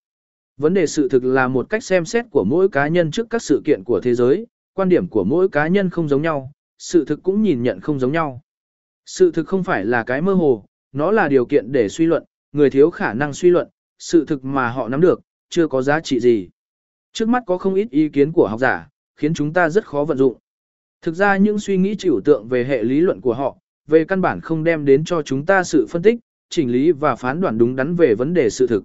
Vấn 0.57 0.73
đề 0.73 0.87
sự 0.87 1.09
thực 1.09 1.23
là 1.23 1.47
một 1.47 1.69
cách 1.69 1.83
xem 1.83 2.05
xét 2.05 2.25
của 2.31 2.43
mỗi 2.43 2.69
cá 2.69 2.87
nhân 2.87 3.11
trước 3.11 3.27
các 3.29 3.41
sự 3.41 3.61
kiện 3.65 3.83
của 3.83 3.99
thế 4.03 4.15
giới, 4.15 4.47
quan 4.73 4.89
điểm 4.89 5.07
của 5.07 5.23
mỗi 5.23 5.49
cá 5.49 5.67
nhân 5.67 5.89
không 5.89 6.07
giống 6.07 6.21
nhau, 6.21 6.51
sự 6.77 7.05
thực 7.05 7.23
cũng 7.23 7.41
nhìn 7.41 7.63
nhận 7.63 7.79
không 7.79 7.99
giống 7.99 8.11
nhau. 8.11 8.41
Sự 9.05 9.31
thực 9.31 9.47
không 9.47 9.63
phải 9.63 9.85
là 9.85 10.03
cái 10.03 10.21
mơ 10.21 10.33
hồ, 10.33 10.65
nó 10.91 11.11
là 11.11 11.27
điều 11.27 11.45
kiện 11.45 11.71
để 11.71 11.89
suy 11.89 12.05
luận, 12.05 12.23
người 12.51 12.69
thiếu 12.69 12.89
khả 12.89 13.13
năng 13.13 13.33
suy 13.33 13.49
luận, 13.49 13.67
sự 13.99 14.25
thực 14.25 14.45
mà 14.45 14.69
họ 14.69 14.89
nắm 14.89 15.01
được, 15.01 15.21
chưa 15.49 15.67
có 15.67 15.81
giá 15.81 15.99
trị 15.99 16.19
gì. 16.19 16.49
Trước 17.13 17.29
mắt 17.29 17.43
có 17.47 17.57
không 17.57 17.75
ít 17.75 17.87
ý 17.91 18.09
kiến 18.09 18.31
của 18.31 18.47
học 18.47 18.59
giả, 18.59 18.89
khiến 19.15 19.33
chúng 19.33 19.53
ta 19.53 19.69
rất 19.69 19.85
khó 19.85 20.03
vận 20.03 20.17
dụng. 20.17 20.37
Thực 21.01 21.15
ra 21.15 21.37
những 21.37 21.59
suy 21.59 21.77
nghĩ 21.77 21.95
trừu 21.95 22.21
tượng 22.25 22.47
về 22.47 22.63
hệ 22.63 22.83
lý 22.83 23.01
luận 23.01 23.21
của 23.21 23.33
họ, 23.33 23.57
về 23.87 24.05
căn 24.05 24.21
bản 24.21 24.41
không 24.41 24.63
đem 24.63 24.85
đến 24.85 25.03
cho 25.05 25.21
chúng 25.21 25.45
ta 25.45 25.63
sự 25.63 25.85
phân 25.89 26.01
tích, 26.01 26.19
chỉnh 26.49 26.71
lý 26.71 26.91
và 26.91 27.15
phán 27.15 27.41
đoán 27.41 27.57
đúng 27.57 27.75
đắn 27.75 27.95
về 27.95 28.15
vấn 28.15 28.33
đề 28.33 28.49
sự 28.49 28.67
thực. 28.67 28.83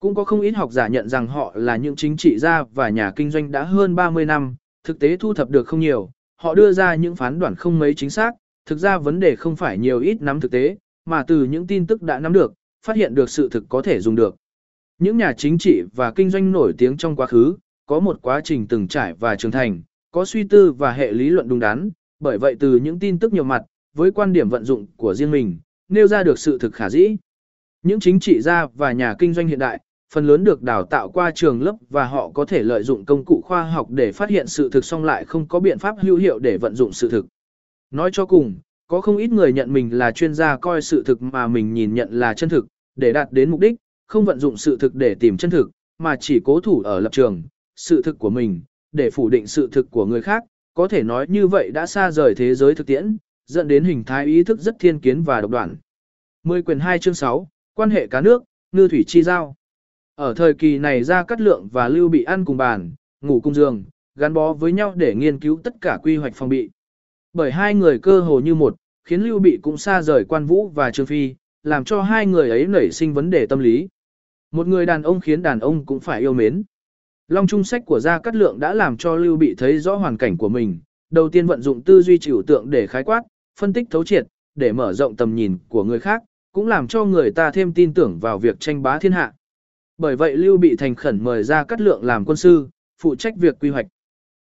Cũng 0.00 0.14
có 0.14 0.24
không 0.24 0.40
ít 0.40 0.50
học 0.50 0.72
giả 0.72 0.88
nhận 0.88 1.08
rằng 1.08 1.26
họ 1.26 1.52
là 1.56 1.76
những 1.76 1.96
chính 1.96 2.16
trị 2.16 2.38
gia 2.38 2.62
và 2.62 2.88
nhà 2.88 3.12
kinh 3.16 3.30
doanh 3.30 3.50
đã 3.50 3.62
hơn 3.62 3.94
30 3.94 4.24
năm, 4.24 4.56
thực 4.84 4.98
tế 4.98 5.16
thu 5.16 5.34
thập 5.34 5.50
được 5.50 5.66
không 5.66 5.80
nhiều, 5.80 6.10
họ 6.36 6.54
đưa 6.54 6.72
ra 6.72 6.94
những 6.94 7.16
phán 7.16 7.38
đoán 7.38 7.54
không 7.54 7.78
mấy 7.78 7.94
chính 7.94 8.10
xác, 8.10 8.32
thực 8.66 8.78
ra 8.78 8.98
vấn 8.98 9.20
đề 9.20 9.36
không 9.36 9.56
phải 9.56 9.78
nhiều 9.78 10.00
ít 10.00 10.22
nắm 10.22 10.40
thực 10.40 10.50
tế, 10.50 10.76
mà 11.04 11.22
từ 11.22 11.44
những 11.44 11.66
tin 11.66 11.86
tức 11.86 12.02
đã 12.02 12.20
nắm 12.20 12.32
được, 12.32 12.52
phát 12.86 12.96
hiện 12.96 13.14
được 13.14 13.30
sự 13.30 13.48
thực 13.48 13.64
có 13.68 13.82
thể 13.82 14.00
dùng 14.00 14.14
được. 14.14 14.36
Những 14.98 15.16
nhà 15.16 15.32
chính 15.32 15.58
trị 15.58 15.82
và 15.94 16.10
kinh 16.10 16.30
doanh 16.30 16.52
nổi 16.52 16.72
tiếng 16.78 16.96
trong 16.96 17.16
quá 17.16 17.26
khứ, 17.26 17.56
có 17.86 18.00
một 18.00 18.18
quá 18.22 18.40
trình 18.44 18.66
từng 18.66 18.88
trải 18.88 19.14
và 19.14 19.36
trưởng 19.36 19.50
thành, 19.50 19.82
có 20.10 20.24
suy 20.24 20.44
tư 20.44 20.72
và 20.72 20.92
hệ 20.92 21.12
lý 21.12 21.28
luận 21.28 21.48
đúng 21.48 21.58
đắn, 21.58 21.90
bởi 22.20 22.38
vậy 22.38 22.56
từ 22.60 22.76
những 22.76 22.98
tin 22.98 23.18
tức 23.18 23.32
nhiều 23.32 23.44
mặt, 23.44 23.62
với 23.94 24.10
quan 24.10 24.32
điểm 24.32 24.48
vận 24.48 24.64
dụng 24.64 24.86
của 24.96 25.14
riêng 25.14 25.30
mình, 25.30 25.58
nêu 25.88 26.06
ra 26.06 26.22
được 26.22 26.38
sự 26.38 26.58
thực 26.58 26.74
khả 26.74 26.90
dĩ. 26.90 27.16
Những 27.82 28.00
chính 28.00 28.20
trị 28.20 28.40
gia 28.40 28.66
và 28.66 28.92
nhà 28.92 29.14
kinh 29.18 29.34
doanh 29.34 29.48
hiện 29.48 29.58
đại, 29.58 29.80
phần 30.14 30.26
lớn 30.26 30.44
được 30.44 30.62
đào 30.62 30.84
tạo 30.84 31.10
qua 31.10 31.30
trường 31.34 31.62
lớp 31.62 31.76
và 31.90 32.04
họ 32.04 32.30
có 32.30 32.44
thể 32.44 32.62
lợi 32.62 32.82
dụng 32.82 33.04
công 33.04 33.24
cụ 33.24 33.42
khoa 33.44 33.62
học 33.62 33.90
để 33.90 34.12
phát 34.12 34.30
hiện 34.30 34.46
sự 34.46 34.70
thực 34.70 34.84
song 34.84 35.04
lại 35.04 35.24
không 35.24 35.48
có 35.48 35.60
biện 35.60 35.78
pháp 35.78 35.96
hữu 36.00 36.16
hiệu 36.16 36.38
để 36.38 36.58
vận 36.58 36.74
dụng 36.74 36.92
sự 36.92 37.08
thực. 37.08 37.26
Nói 37.90 38.10
cho 38.12 38.26
cùng, 38.26 38.54
có 38.86 39.00
không 39.00 39.16
ít 39.16 39.32
người 39.32 39.52
nhận 39.52 39.72
mình 39.72 39.98
là 39.98 40.12
chuyên 40.12 40.34
gia 40.34 40.56
coi 40.56 40.82
sự 40.82 41.02
thực 41.06 41.22
mà 41.22 41.46
mình 41.46 41.74
nhìn 41.74 41.94
nhận 41.94 42.08
là 42.12 42.34
chân 42.34 42.48
thực, 42.48 42.66
để 42.96 43.12
đạt 43.12 43.32
đến 43.32 43.50
mục 43.50 43.60
đích, 43.60 43.74
không 44.06 44.24
vận 44.24 44.38
dụng 44.38 44.56
sự 44.56 44.76
thực 44.76 44.94
để 44.94 45.14
tìm 45.14 45.36
chân 45.36 45.50
thực, 45.50 45.70
mà 45.98 46.16
chỉ 46.20 46.40
cố 46.44 46.60
thủ 46.60 46.80
ở 46.80 47.00
lập 47.00 47.12
trường, 47.12 47.42
sự 47.76 48.02
thực 48.02 48.18
của 48.18 48.30
mình, 48.30 48.60
để 48.92 49.10
phủ 49.10 49.28
định 49.28 49.46
sự 49.46 49.68
thực 49.72 49.90
của 49.90 50.06
người 50.06 50.22
khác, 50.22 50.44
có 50.74 50.88
thể 50.88 51.02
nói 51.02 51.26
như 51.28 51.46
vậy 51.46 51.70
đã 51.70 51.86
xa 51.86 52.10
rời 52.10 52.34
thế 52.34 52.54
giới 52.54 52.74
thực 52.74 52.86
tiễn, 52.86 53.16
dẫn 53.52 53.68
đến 53.68 53.84
hình 53.84 54.04
thái 54.04 54.26
ý 54.26 54.44
thức 54.44 54.60
rất 54.60 54.76
thiên 54.78 55.00
kiến 55.00 55.22
và 55.22 55.40
độc 55.40 55.50
đoạn. 55.50 55.76
10 56.42 56.62
quyền 56.62 56.80
2 56.80 56.98
chương 56.98 57.14
6, 57.14 57.48
quan 57.74 57.90
hệ 57.90 58.06
cá 58.06 58.20
nước, 58.20 58.44
ngư 58.72 58.88
thủy 58.88 59.04
chi 59.06 59.22
giao. 59.22 59.54
Ở 60.14 60.34
thời 60.34 60.54
kỳ 60.54 60.78
này 60.78 61.04
ra 61.04 61.22
cắt 61.24 61.40
lượng 61.40 61.68
và 61.72 61.88
lưu 61.88 62.08
bị 62.08 62.24
ăn 62.24 62.44
cùng 62.44 62.56
bàn, 62.56 62.92
ngủ 63.20 63.40
cùng 63.40 63.54
giường, 63.54 63.84
gắn 64.14 64.34
bó 64.34 64.52
với 64.52 64.72
nhau 64.72 64.94
để 64.96 65.14
nghiên 65.14 65.40
cứu 65.40 65.60
tất 65.64 65.74
cả 65.80 65.98
quy 66.02 66.16
hoạch 66.16 66.34
phòng 66.34 66.48
bị. 66.48 66.70
Bởi 67.32 67.52
hai 67.52 67.74
người 67.74 67.98
cơ 67.98 68.20
hồ 68.20 68.40
như 68.40 68.54
một, 68.54 68.76
khiến 69.04 69.22
lưu 69.22 69.38
bị 69.38 69.58
cũng 69.62 69.76
xa 69.76 70.02
rời 70.02 70.24
quan 70.24 70.46
vũ 70.46 70.68
và 70.68 70.90
trương 70.90 71.06
phi, 71.06 71.34
làm 71.62 71.84
cho 71.84 72.02
hai 72.02 72.26
người 72.26 72.50
ấy 72.50 72.66
nảy 72.66 72.90
sinh 72.90 73.14
vấn 73.14 73.30
đề 73.30 73.46
tâm 73.46 73.58
lý. 73.58 73.88
Một 74.50 74.66
người 74.66 74.86
đàn 74.86 75.02
ông 75.02 75.20
khiến 75.20 75.42
đàn 75.42 75.60
ông 75.60 75.86
cũng 75.86 76.00
phải 76.00 76.20
yêu 76.20 76.32
mến. 76.32 76.62
Long 77.28 77.46
trung 77.46 77.64
sách 77.64 77.82
của 77.86 78.00
Gia 78.00 78.18
Cát 78.18 78.34
Lượng 78.34 78.60
đã 78.60 78.74
làm 78.74 78.96
cho 78.96 79.16
Lưu 79.16 79.36
Bị 79.36 79.54
thấy 79.58 79.78
rõ 79.78 79.94
hoàn 79.94 80.16
cảnh 80.16 80.36
của 80.36 80.48
mình, 80.48 80.80
đầu 81.10 81.28
tiên 81.28 81.46
vận 81.46 81.62
dụng 81.62 81.82
tư 81.82 82.02
duy 82.02 82.18
trừu 82.18 82.42
tượng 82.42 82.70
để 82.70 82.86
khái 82.86 83.04
quát, 83.04 83.22
phân 83.58 83.72
tích 83.72 83.86
thấu 83.90 84.04
triệt, 84.04 84.26
để 84.54 84.72
mở 84.72 84.92
rộng 84.92 85.16
tầm 85.16 85.34
nhìn 85.34 85.58
của 85.68 85.84
người 85.84 86.00
khác, 86.00 86.22
cũng 86.52 86.66
làm 86.66 86.88
cho 86.88 87.04
người 87.04 87.30
ta 87.30 87.50
thêm 87.50 87.72
tin 87.74 87.94
tưởng 87.94 88.18
vào 88.20 88.38
việc 88.38 88.60
tranh 88.60 88.82
bá 88.82 88.98
thiên 88.98 89.12
hạ. 89.12 89.32
Bởi 89.98 90.16
vậy 90.16 90.36
Lưu 90.36 90.56
Bị 90.56 90.76
thành 90.76 90.94
khẩn 90.94 91.24
mời 91.24 91.42
Ra 91.42 91.64
Cát 91.64 91.80
Lượng 91.80 92.04
làm 92.04 92.24
quân 92.24 92.36
sư, 92.36 92.68
phụ 93.02 93.14
trách 93.14 93.34
việc 93.36 93.56
quy 93.60 93.70
hoạch. 93.70 93.86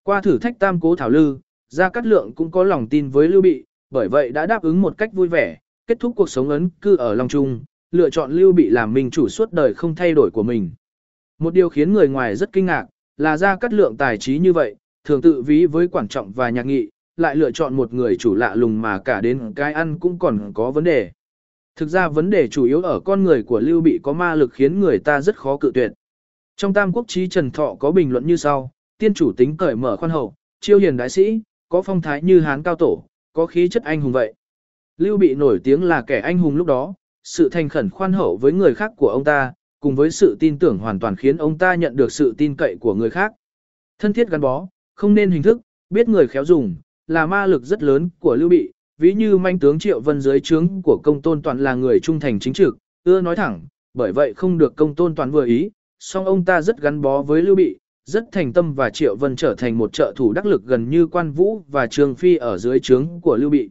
Qua 0.02 0.20
thử 0.20 0.39
thách 0.39 0.58
tam 0.58 0.80
cố 0.80 0.97
thảo 0.97 1.10
lư, 1.10 1.39
Gia 1.68 1.89
Cát 1.89 2.06
Lượng 2.06 2.32
cũng 2.34 2.50
có 2.50 2.64
lòng 2.64 2.89
tin 2.89 3.08
với 3.08 3.28
Lưu 3.28 3.42
Bị, 3.42 3.64
bởi 3.90 4.08
vậy 4.08 4.30
đã 4.30 4.47
đáp 4.47 4.62
ứng 4.62 4.80
một 4.80 4.98
cách 4.98 5.12
vui 5.12 5.28
vẻ, 5.28 5.58
kết 5.86 6.00
thúc 6.00 6.12
cuộc 6.16 6.30
sống 6.30 6.48
ấn 6.48 6.68
cư 6.80 6.97
ở 6.97 7.14
Long 7.14 7.28
Trung, 7.28 7.64
lựa 7.90 8.10
chọn 8.10 8.32
Lưu 8.32 8.52
Bị 8.52 8.68
làm 8.70 8.92
mình 8.92 9.10
chủ 9.10 9.28
suốt 9.28 9.52
đời 9.52 9.74
không 9.74 9.94
thay 9.94 10.14
đổi 10.14 10.30
của 10.30 10.42
mình. 10.42 10.70
Một 11.39 11.55
điều 11.55 11.68
khiến 11.68 11.92
người 11.92 12.08
ngoài 12.08 12.36
rất 12.36 12.52
kinh 12.52 12.66
ngạc, 12.66 12.86
là 13.16 13.36
Gia 13.36 13.56
Cát 13.56 13.72
Lượng 13.72 13.97
tài 13.97 14.18
trí 14.18 14.39
như 14.39 14.52
vậy, 14.52 14.74
thường 15.05 15.20
tự 15.20 15.42
ví 15.42 15.66
với 15.66 15.89
quan 15.89 16.08
trọng 16.08 16.32
và 16.32 16.50
nhạc 16.50 16.66
nghị, 16.66 16.90
lại 17.16 17.36
lựa 17.36 17.50
chọn 17.50 17.74
một 17.74 17.94
người 17.94 18.16
chủ 18.16 18.34
lạ 18.34 18.55
lùng 18.55 18.82
mà 18.82 18.98
cả 18.98 19.20
đến 19.20 19.52
cái 19.56 19.72
ăn 19.72 19.98
cũng 19.98 20.18
còn 20.18 20.52
có 20.55 20.70
vấn 20.70 20.84
đề. 20.84 21.10
Thực 21.76 21.89
ra 21.89 22.08
vấn 22.08 22.30
đề 22.30 22.48
chủ 22.48 22.64
yếu 22.64 22.82
ở 22.82 23.00
con 23.00 23.24
người 23.24 23.42
của 23.42 23.60
Lưu 23.60 23.80
Bị 23.80 24.00
có 24.02 24.12
ma 24.12 24.34
lực 24.34 24.52
khiến 24.52 24.80
người 24.80 24.98
ta 24.98 25.20
rất 25.20 25.36
khó 25.36 25.56
cự 25.56 25.70
tuyệt. 25.74 25.92
Trong 26.56 26.74
Tam 26.74 26.92
Quốc 26.92 27.05
Chí 27.08 27.28
Trần 27.28 27.50
Thọ 27.50 27.74
có 27.74 27.90
bình 27.90 28.12
luận 28.12 28.26
như 28.26 28.36
sau, 28.36 28.70
tiên 28.98 29.14
chủ 29.14 29.32
tính 29.36 29.56
cởi 29.56 29.76
mở 29.76 29.97
khoan 29.97 30.10
hậu, 30.10 30.34
chiêu 30.60 30.78
hiền 30.78 30.97
đại 30.97 31.10
sĩ, 31.10 31.40
có 31.68 31.82
phong 31.82 32.02
thái 32.02 32.22
như 32.22 32.40
hán 32.40 32.62
cao 32.62 32.74
tổ, 32.74 33.05
có 33.32 33.47
khí 33.47 33.68
chất 33.68 33.84
anh 33.84 34.00
hùng 34.00 34.12
vậy. 34.12 34.34
Lưu 34.98 35.16
Bị 35.16 35.34
nổi 35.34 35.60
tiếng 35.64 35.84
là 35.84 36.02
kẻ 36.02 36.20
anh 36.20 36.39
hùng 36.39 36.56
lúc 36.56 36.66
đó, 36.66 36.94
sự 37.24 37.48
thành 37.48 37.68
khẩn 37.68 37.90
khoan 37.90 38.12
hậu 38.12 38.36
với 38.36 38.52
người 38.52 38.74
khác 38.74 38.92
của 38.97 39.08
ông 39.08 39.24
ta, 39.24 39.52
cùng 39.80 39.97
với 39.97 40.10
sự 40.10 40.36
tin 40.40 40.58
tưởng 40.58 40.78
hoàn 40.78 41.00
toàn 41.00 41.16
khiến 41.16 41.36
ông 41.36 41.58
ta 41.58 41.74
nhận 41.74 41.97
được 41.97 42.12
sự 42.12 42.34
tin 42.39 42.56
cậy 42.56 42.76
của 42.80 42.94
người 42.94 43.10
khác. 43.10 43.32
Thân 43.98 44.12
thiết 44.12 44.28
gắn 44.28 44.40
bó, 44.40 44.66
không 44.94 45.14
nên 45.14 45.30
hình 45.30 45.42
thức, 45.42 45.60
biết 45.90 46.08
người 46.08 46.26
khéo 46.26 46.44
dùng, 46.44 46.74
là 47.10 47.26
ma 47.26 47.47
lực 47.47 47.62
rất 47.62 47.82
lớn 47.82 48.08
của 48.18 48.36
Lưu 48.36 48.48
Bị, 48.48 48.72
ví 48.98 49.14
như 49.14 49.39
manh 49.39 49.58
tướng 49.58 49.78
Triệu 49.78 50.00
Vân 50.00 50.20
dưới 50.20 50.40
trướng 50.40 50.82
của 50.82 51.00
công 51.02 51.22
tôn 51.22 51.42
toàn 51.42 51.58
là 51.58 51.74
người 51.74 52.00
trung 52.00 52.20
thành 52.20 52.39
chính 52.40 52.52
trực, 52.52 52.76
ưa 53.05 53.20
nói 53.20 53.36
thẳng, 53.36 53.66
bởi 53.94 54.12
vậy 54.12 54.34
không 54.34 54.58
được 54.58 54.76
công 54.76 54.94
tôn 54.94 55.14
toàn 55.14 55.30
vừa 55.30 55.47
ý, 55.47 55.70
song 55.98 56.24
ông 56.24 56.44
ta 56.44 56.62
rất 56.62 56.80
gắn 56.80 57.00
bó 57.00 57.22
với 57.22 57.42
Lưu 57.42 57.55
Bị, 57.55 57.76
rất 58.05 58.24
thành 58.32 58.52
tâm 58.52 58.74
và 58.74 58.90
Triệu 58.90 59.16
Vân 59.16 59.36
trở 59.36 59.55
thành 59.55 59.78
một 59.78 59.92
trợ 59.92 60.12
thủ 60.16 60.32
đắc 60.32 60.47
lực 60.47 60.64
gần 60.64 60.90
như 60.90 61.06
quan 61.06 61.32
vũ 61.32 61.62
và 61.68 61.86
trường 61.86 62.14
phi 62.14 62.36
ở 62.36 62.58
dưới 62.58 62.80
trướng 62.80 63.20
của 63.22 63.36
Lưu 63.36 63.50
Bị. 63.50 63.70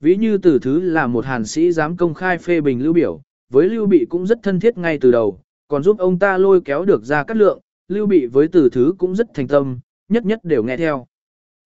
Ví 0.00 0.16
như 0.16 0.38
từ 0.38 0.58
thứ 0.58 0.80
là 0.80 1.06
một 1.06 1.24
hàn 1.24 1.44
sĩ 1.44 1.72
dám 1.72 1.96
công 1.96 2.14
khai 2.14 2.38
phê 2.38 2.60
bình 2.60 2.82
Lưu 2.82 2.92
Biểu, 2.92 3.20
với 3.52 3.68
Lưu 3.68 3.86
Bị 3.86 4.06
cũng 4.08 4.26
rất 4.26 4.38
thân 4.42 4.60
thiết 4.60 4.78
ngay 4.78 4.98
từ 5.00 5.10
đầu, 5.10 5.40
còn 5.68 5.82
giúp 5.82 5.98
ông 5.98 6.18
ta 6.18 6.38
lôi 6.38 6.60
kéo 6.60 6.84
được 6.84 7.04
ra 7.04 7.24
cát 7.24 7.36
lượng, 7.36 7.60
Lưu 7.88 8.06
Bị 8.06 8.26
với 8.26 8.48
từ 8.48 8.68
thứ 8.72 8.94
cũng 8.98 9.14
rất 9.14 9.26
thành 9.34 9.48
tâm, 9.48 9.78
nhất 10.08 10.24
nhất 10.24 10.44
đều 10.44 10.62
nghe 10.62 10.76
theo. 10.76 11.06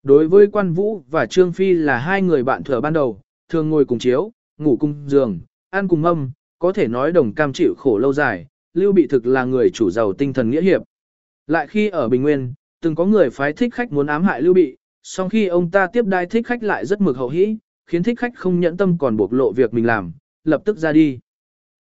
Đối 0.02 0.28
với 0.28 0.46
quan 0.46 0.72
vũ 0.72 1.02
và 1.10 1.26
Trương 1.26 1.52
Phi 1.52 1.72
là 1.72 1.98
hai 1.98 2.22
người 2.22 2.44
bạn 2.44 2.64
thừa 2.64 2.80
ban 2.80 2.92
đầu, 2.92 3.20
thường 3.48 3.70
ngồi 3.70 3.84
cùng 3.84 3.98
chiếu, 3.98 4.32
ngủ 4.58 4.76
cùng 4.80 5.04
giường, 5.06 5.40
ăn 5.70 5.88
cùng 5.88 6.02
mâm, 6.02 6.30
có 6.58 6.72
thể 6.72 6.88
nói 6.88 7.12
đồng 7.12 7.34
cam 7.34 7.52
chịu 7.52 7.74
khổ 7.78 7.98
lâu 7.98 8.12
dài, 8.12 8.46
Lưu 8.74 8.92
Bị 8.92 9.06
thực 9.06 9.26
là 9.26 9.44
người 9.44 9.70
chủ 9.70 9.90
giàu 9.90 10.12
tinh 10.12 10.32
thần 10.32 10.50
nghĩa 10.50 10.62
hiệp. 10.62 10.82
Lại 11.46 11.66
khi 11.66 11.88
ở 11.88 12.08
Bình 12.08 12.22
Nguyên, 12.22 12.54
từng 12.82 12.94
có 12.94 13.04
người 13.04 13.30
phái 13.30 13.52
thích 13.52 13.74
khách 13.74 13.92
muốn 13.92 14.06
ám 14.06 14.22
hại 14.22 14.42
Lưu 14.42 14.54
Bị, 14.54 14.76
song 15.02 15.28
khi 15.28 15.46
ông 15.46 15.70
ta 15.70 15.86
tiếp 15.86 16.06
đai 16.06 16.26
thích 16.26 16.46
khách 16.46 16.62
lại 16.62 16.86
rất 16.86 17.00
mực 17.00 17.16
hậu 17.16 17.28
hĩ, 17.28 17.56
khiến 17.86 18.02
thích 18.02 18.18
khách 18.18 18.32
không 18.36 18.60
nhẫn 18.60 18.76
tâm 18.76 18.98
còn 18.98 19.16
bộc 19.16 19.32
lộ 19.32 19.52
việc 19.52 19.74
mình 19.74 19.86
làm, 19.86 20.12
lập 20.44 20.62
tức 20.64 20.78
ra 20.78 20.92
đi. 20.92 21.18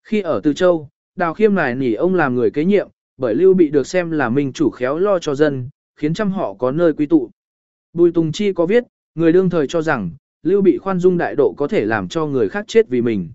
Khi 0.04 0.20
ở 0.20 0.40
Từ 0.42 0.52
Châu, 0.52 0.88
Đào 1.16 1.34
Khiêm 1.34 1.54
này 1.54 1.74
nỉ 1.74 1.94
ông 1.94 2.14
làm 2.14 2.34
người 2.34 2.50
kế 2.50 2.64
nhiệm, 2.64 2.88
bởi 3.16 3.34
Lưu 3.34 3.54
Bị 3.54 3.70
được 3.70 3.86
xem 3.86 4.10
là 4.10 4.28
minh 4.28 4.52
chủ 4.52 4.70
khéo 4.70 4.98
lo 4.98 5.18
cho 5.18 5.34
dân, 5.34 5.68
khiến 5.96 6.14
trăm 6.14 6.30
họ 6.30 6.54
có 6.54 6.70
nơi 6.70 6.92
quy 6.92 7.06
tụ. 7.06 7.30
Bùi 7.92 8.12
Tùng 8.12 8.32
Chi 8.32 8.52
có 8.52 8.66
viết, 8.66 8.84
người 9.14 9.32
đương 9.32 9.50
thời 9.50 9.66
cho 9.66 9.82
rằng, 9.82 10.10
Lưu 10.42 10.62
Bị 10.62 10.78
khoan 10.78 10.98
dung 10.98 11.18
đại 11.18 11.34
độ 11.34 11.54
có 11.56 11.68
thể 11.68 11.84
làm 11.84 12.08
cho 12.08 12.26
người 12.26 12.48
khác 12.48 12.64
chết 12.68 12.88
vì 12.88 13.00
mình. 13.00 13.32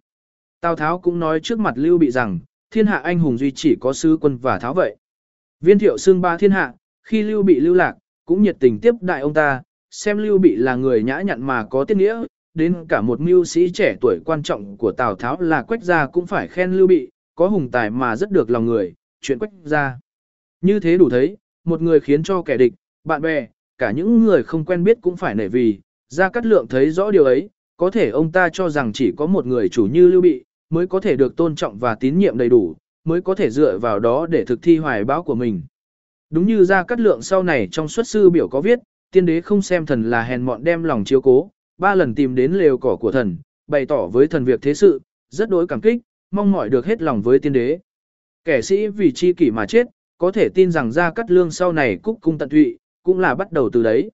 Tào 0.62 0.76
Tháo 0.76 1.00
cũng 1.00 1.20
nói 1.20 1.40
trước 1.44 1.60
mặt 1.60 1.74
Lưu 1.76 1.98
Bị 1.98 2.12
rằng, 2.12 2.40
thiên 2.72 2.88
hạ 2.88 2.98
anh 2.98 3.20
hùng 3.20 3.38
duy 3.38 3.52
chỉ 3.52 3.76
có 3.80 3.94
sứ 3.94 4.18
quân 4.22 4.38
và 4.38 4.60
Tháo 4.60 4.74
vậy. 4.74 4.96
Viên 5.62 5.80
thiệu 5.80 5.98
xương 5.98 6.22
ba 6.22 6.38
thiên 6.38 6.52
hạ, 6.52 6.74
khi 7.04 7.22
Lưu 7.22 7.44
Bị 7.44 7.60
lưu 7.60 7.74
lạc, 7.74 7.96
cũng 8.26 8.44
nhiệt 8.44 8.56
tình 8.60 8.80
tiếp 8.80 8.96
đại 9.02 9.22
ông 9.22 9.34
ta, 9.34 9.62
xem 9.92 10.18
Lưu 10.18 10.38
Bị 10.38 10.56
là 10.56 10.76
người 10.76 11.04
nhã 11.04 11.22
nhặn 11.22 11.42
mà 11.42 11.66
có 11.70 11.86
tiết 11.86 11.98
nghĩa, 11.98 12.24
đến 12.54 12.86
cả 12.90 13.02
một 13.02 13.20
mưu 13.20 13.46
sĩ 13.46 13.72
trẻ 13.72 13.96
tuổi 14.02 14.20
quan 14.26 14.44
trọng 14.44 14.78
của 14.78 14.92
Tào 14.92 15.16
Tháo 15.16 15.42
là 15.42 15.64
Quách 15.64 15.84
Gia 15.84 16.08
cũng 16.08 16.28
phải 16.28 16.48
khen 16.48 16.74
Lưu 16.74 16.88
Bị, 16.88 17.10
có 17.36 17.48
hùng 17.48 17.72
tài 17.72 17.90
mà 17.90 18.16
rất 18.16 18.32
được 18.32 18.50
lòng 18.50 18.66
người, 18.66 18.94
chuyện 19.22 19.40
Quách 19.40 19.52
Gia. 19.64 20.00
Như 20.62 20.80
thế 20.80 20.98
đủ 20.98 21.10
thấy, 21.10 21.38
một 21.64 21.82
người 21.82 22.00
khiến 22.00 22.24
cho 22.24 22.42
kẻ 22.42 22.58
địch, 22.58 22.74
bạn 23.04 23.22
bè, 23.22 23.48
cả 23.78 23.92
những 23.92 24.24
người 24.24 24.44
không 24.44 24.66
quen 24.66 24.84
biết 24.84 24.98
cũng 25.02 25.18
phải 25.18 25.36
nể 25.36 25.48
vì, 25.48 25.80
Gia 26.10 26.30
Cát 26.30 26.46
Lượng 26.46 26.68
thấy 26.68 26.92
rõ 26.92 27.12
điều 27.12 27.24
ấy, 27.24 27.50
có 27.78 27.92
thể 27.92 28.10
ông 28.10 28.32
ta 28.32 28.50
cho 28.54 28.70
rằng 28.70 28.94
chỉ 28.94 29.12
có 29.18 29.26
một 29.26 29.46
người 29.46 29.70
chủ 29.70 29.88
như 29.92 30.08
Lưu 30.08 30.22
Bị, 30.22 30.44
mới 30.70 30.88
có 30.88 31.00
thể 31.00 31.16
được 31.16 31.36
tôn 31.36 31.56
trọng 31.56 31.78
và 31.78 31.96
tín 31.96 32.18
nhiệm 32.18 32.38
đầy 32.38 32.50
đủ, 32.50 32.76
mới 33.04 33.22
có 33.22 33.36
thể 33.36 33.50
dựa 33.50 33.78
vào 33.78 34.00
đó 34.00 34.26
để 34.26 34.46
thực 34.46 34.62
thi 34.62 34.78
hoài 34.78 35.06
bão 35.06 35.24
của 35.24 35.36
mình. 35.36 35.62
Đúng 36.30 36.46
như 36.46 36.64
Gia 36.64 36.84
Cát 36.84 37.00
Lượng 37.00 37.22
sau 37.22 37.44
này 37.44 37.68
trong 37.72 37.88
xuất 37.88 38.08
sư 38.08 38.30
biểu 38.30 38.48
có 38.48 38.62
viết, 38.62 38.80
tiên 39.12 39.26
đế 39.26 39.42
không 39.42 39.62
xem 39.62 39.86
thần 39.86 40.10
là 40.10 40.24
hèn 40.24 40.42
mọn 40.42 40.64
đem 40.64 40.84
lòng 40.84 41.04
chiếu 41.06 41.22
cố, 41.22 41.52
ba 41.78 41.96
lần 41.96 42.16
tìm 42.16 42.36
đến 42.36 42.52
lều 42.52 42.78
cỏ 42.78 42.98
của 43.00 43.12
thần, 43.12 43.38
bày 43.68 43.86
tỏ 43.86 44.08
với 44.08 44.28
thần 44.28 44.46
việc 44.46 44.62
thế 44.62 44.74
sự, 44.74 45.02
rất 45.30 45.50
đối 45.50 45.68
cảm 45.68 45.82
kích, 45.82 46.02
mong 46.32 46.52
mỏi 46.52 46.70
được 46.70 46.86
hết 46.86 47.02
lòng 47.02 47.22
với 47.22 47.40
tiên 47.40 47.54
đế. 47.54 47.80
Kẻ 48.44 48.62
sĩ 48.62 48.88
vì 48.88 49.12
chi 49.12 49.34
kỷ 49.34 49.52
mà 49.52 49.66
chết, 49.66 49.88
có 50.18 50.32
thể 50.32 50.50
tin 50.54 50.72
rằng 50.72 50.92
Gia 50.92 51.12
Cát 51.12 51.32
Lương 51.32 51.52
sau 51.52 51.74
này 51.74 51.98
cúc 52.04 52.18
cung 52.22 52.38
tận 52.38 52.50
tụy, 52.50 52.78
cũng 53.06 53.20
là 53.20 53.36
bắt 53.36 53.52
đầu 53.52 53.70
từ 53.74 53.84
đấy. 53.84 54.12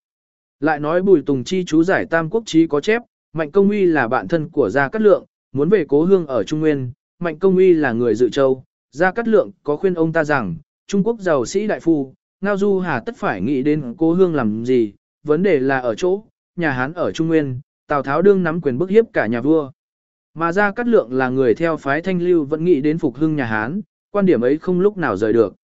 Lại 0.59 0.79
nói 0.79 1.01
Bùi 1.01 1.21
Tùng 1.21 1.43
Chi 1.43 1.63
chú 1.63 1.83
giải 1.83 2.05
Tam 2.05 2.29
Quốc 2.29 2.43
Chí 2.45 2.67
có 2.67 2.81
chép, 2.81 3.01
Mạnh 3.33 3.51
Công 3.51 3.69
Uy 3.69 3.85
là 3.85 4.07
bạn 4.07 4.27
thân 4.27 4.49
của 4.49 4.69
Gia 4.69 4.89
Cát 4.89 5.01
Lượng, 5.01 5.25
muốn 5.51 5.69
về 5.69 5.85
cố 5.89 6.03
hương 6.03 6.27
ở 6.27 6.43
Trung 6.43 6.59
Nguyên, 6.59 6.91
Mạnh 7.19 7.39
Công 7.39 7.55
Uy 7.55 7.73
là 7.73 7.91
người 7.91 8.15
dự 8.15 8.29
châu. 8.29 8.63
Gia 8.91 9.11
Cát 9.11 9.27
Lượng 9.27 9.51
có 9.63 9.77
khuyên 9.77 9.93
ông 9.93 10.13
ta 10.13 10.23
rằng, 10.23 10.55
Trung 10.87 11.03
Quốc 11.03 11.19
giàu 11.19 11.45
sĩ 11.45 11.67
đại 11.67 11.79
phu, 11.79 12.13
Ngao 12.41 12.57
Du 12.57 12.79
Hà 12.79 12.99
tất 12.99 13.17
phải 13.17 13.41
nghĩ 13.41 13.63
đến 13.63 13.95
cố 13.97 14.13
hương 14.13 14.35
làm 14.35 14.65
gì, 14.65 14.93
vấn 15.23 15.43
đề 15.43 15.59
là 15.59 15.79
ở 15.79 15.95
chỗ, 15.95 16.23
nhà 16.55 16.71
Hán 16.71 16.93
ở 16.93 17.11
Trung 17.11 17.27
Nguyên, 17.27 17.59
Tào 17.87 18.03
Tháo 18.03 18.21
đương 18.21 18.43
nắm 18.43 18.61
quyền 18.61 18.77
bức 18.77 18.89
hiếp 18.89 19.05
cả 19.13 19.27
nhà 19.27 19.41
vua. 19.41 19.71
Mà 20.33 20.51
Gia 20.51 20.71
Cát 20.71 20.87
Lượng 20.87 21.13
là 21.13 21.29
người 21.29 21.55
theo 21.55 21.77
phái 21.77 22.01
thanh 22.01 22.21
lưu 22.21 22.43
vẫn 22.45 22.65
nghĩ 22.65 22.81
đến 22.81 22.97
phục 22.97 23.15
hưng 23.15 23.35
nhà 23.35 23.45
Hán, 23.45 23.81
quan 24.11 24.25
điểm 24.25 24.41
ấy 24.41 24.57
không 24.57 24.79
lúc 24.79 24.97
nào 24.97 25.17
rời 25.17 25.33
được. 25.33 25.55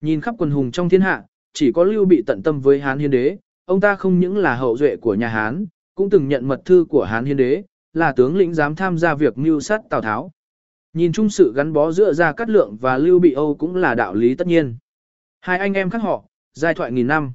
Nhìn 0.00 0.20
khắp 0.20 0.34
quần 0.38 0.50
hùng 0.50 0.70
trong 0.70 0.88
thiên 0.88 1.00
hạ, 1.00 1.22
chỉ 1.56 1.72
có 1.72 1.84
lưu 1.84 2.04
bị 2.04 2.22
tận 2.26 2.42
tâm 2.42 2.60
với 2.60 2.80
Hán 2.80 2.98
hiến 2.98 3.10
đế, 3.10 3.38
ông 3.64 3.80
ta 3.80 3.96
không 3.96 4.20
những 4.20 4.36
là 4.36 4.54
hậu 4.54 4.76
duệ 4.76 4.96
của 4.96 5.14
nhà 5.14 5.28
Hán, 5.28 5.66
cũng 5.94 6.10
từng 6.10 6.28
nhận 6.28 6.48
mật 6.48 6.62
thư 6.64 6.84
của 6.88 7.04
Hán 7.04 7.24
hiến 7.24 7.36
đế, 7.36 7.62
là 7.92 8.12
tướng 8.12 8.36
lĩnh 8.36 8.54
dám 8.54 8.74
tham 8.74 8.98
gia 8.98 9.14
việc 9.14 9.38
mưu 9.38 9.60
sát 9.60 9.80
Tào 9.90 10.00
Tháo. 10.00 10.30
Nhìn 10.92 11.12
chung 11.12 11.28
sự 11.28 11.52
gắn 11.56 11.72
bó 11.72 11.92
giữa 11.92 12.12
Gia 12.12 12.32
Cát 12.32 12.50
Lượng 12.50 12.76
và 12.80 12.98
Lưu 12.98 13.18
Bị 13.18 13.32
Âu 13.32 13.54
cũng 13.54 13.76
là 13.76 13.94
đạo 13.94 14.14
lý 14.14 14.34
tất 14.34 14.46
nhiên. 14.46 14.76
Hai 15.40 15.58
anh 15.58 15.74
em 15.74 15.90
khác 15.90 16.02
họ, 16.02 16.24
giai 16.52 16.74
thoại 16.74 16.92
nghìn 16.92 17.06
năm. 17.06 17.32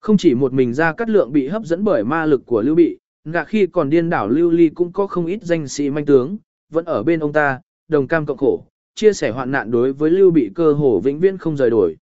Không 0.00 0.16
chỉ 0.16 0.34
một 0.34 0.52
mình 0.52 0.74
Gia 0.74 0.92
Cát 0.92 1.08
Lượng 1.08 1.32
bị 1.32 1.48
hấp 1.48 1.64
dẫn 1.64 1.84
bởi 1.84 2.04
ma 2.04 2.26
lực 2.26 2.46
của 2.46 2.62
Lưu 2.62 2.74
Bị, 2.74 2.98
ngạ 3.24 3.44
khi 3.44 3.66
còn 3.66 3.90
điên 3.90 4.10
đảo 4.10 4.28
Lưu 4.28 4.50
Ly 4.50 4.68
cũng 4.68 4.92
có 4.92 5.06
không 5.06 5.26
ít 5.26 5.42
danh 5.42 5.68
sĩ 5.68 5.90
manh 5.90 6.06
tướng, 6.06 6.36
vẫn 6.72 6.84
ở 6.84 7.02
bên 7.02 7.20
ông 7.20 7.32
ta, 7.32 7.60
đồng 7.88 8.08
cam 8.08 8.26
cộng 8.26 8.38
khổ, 8.38 8.66
chia 8.94 9.12
sẻ 9.12 9.30
hoạn 9.30 9.50
nạn 9.50 9.70
đối 9.70 9.92
với 9.92 10.10
Lưu 10.10 10.30
Bị 10.30 10.50
cơ 10.54 10.72
hồ 10.72 11.00
vĩnh 11.00 11.20
viễn 11.20 11.38
không 11.38 11.56
rời 11.56 11.70
đổi. 11.70 11.96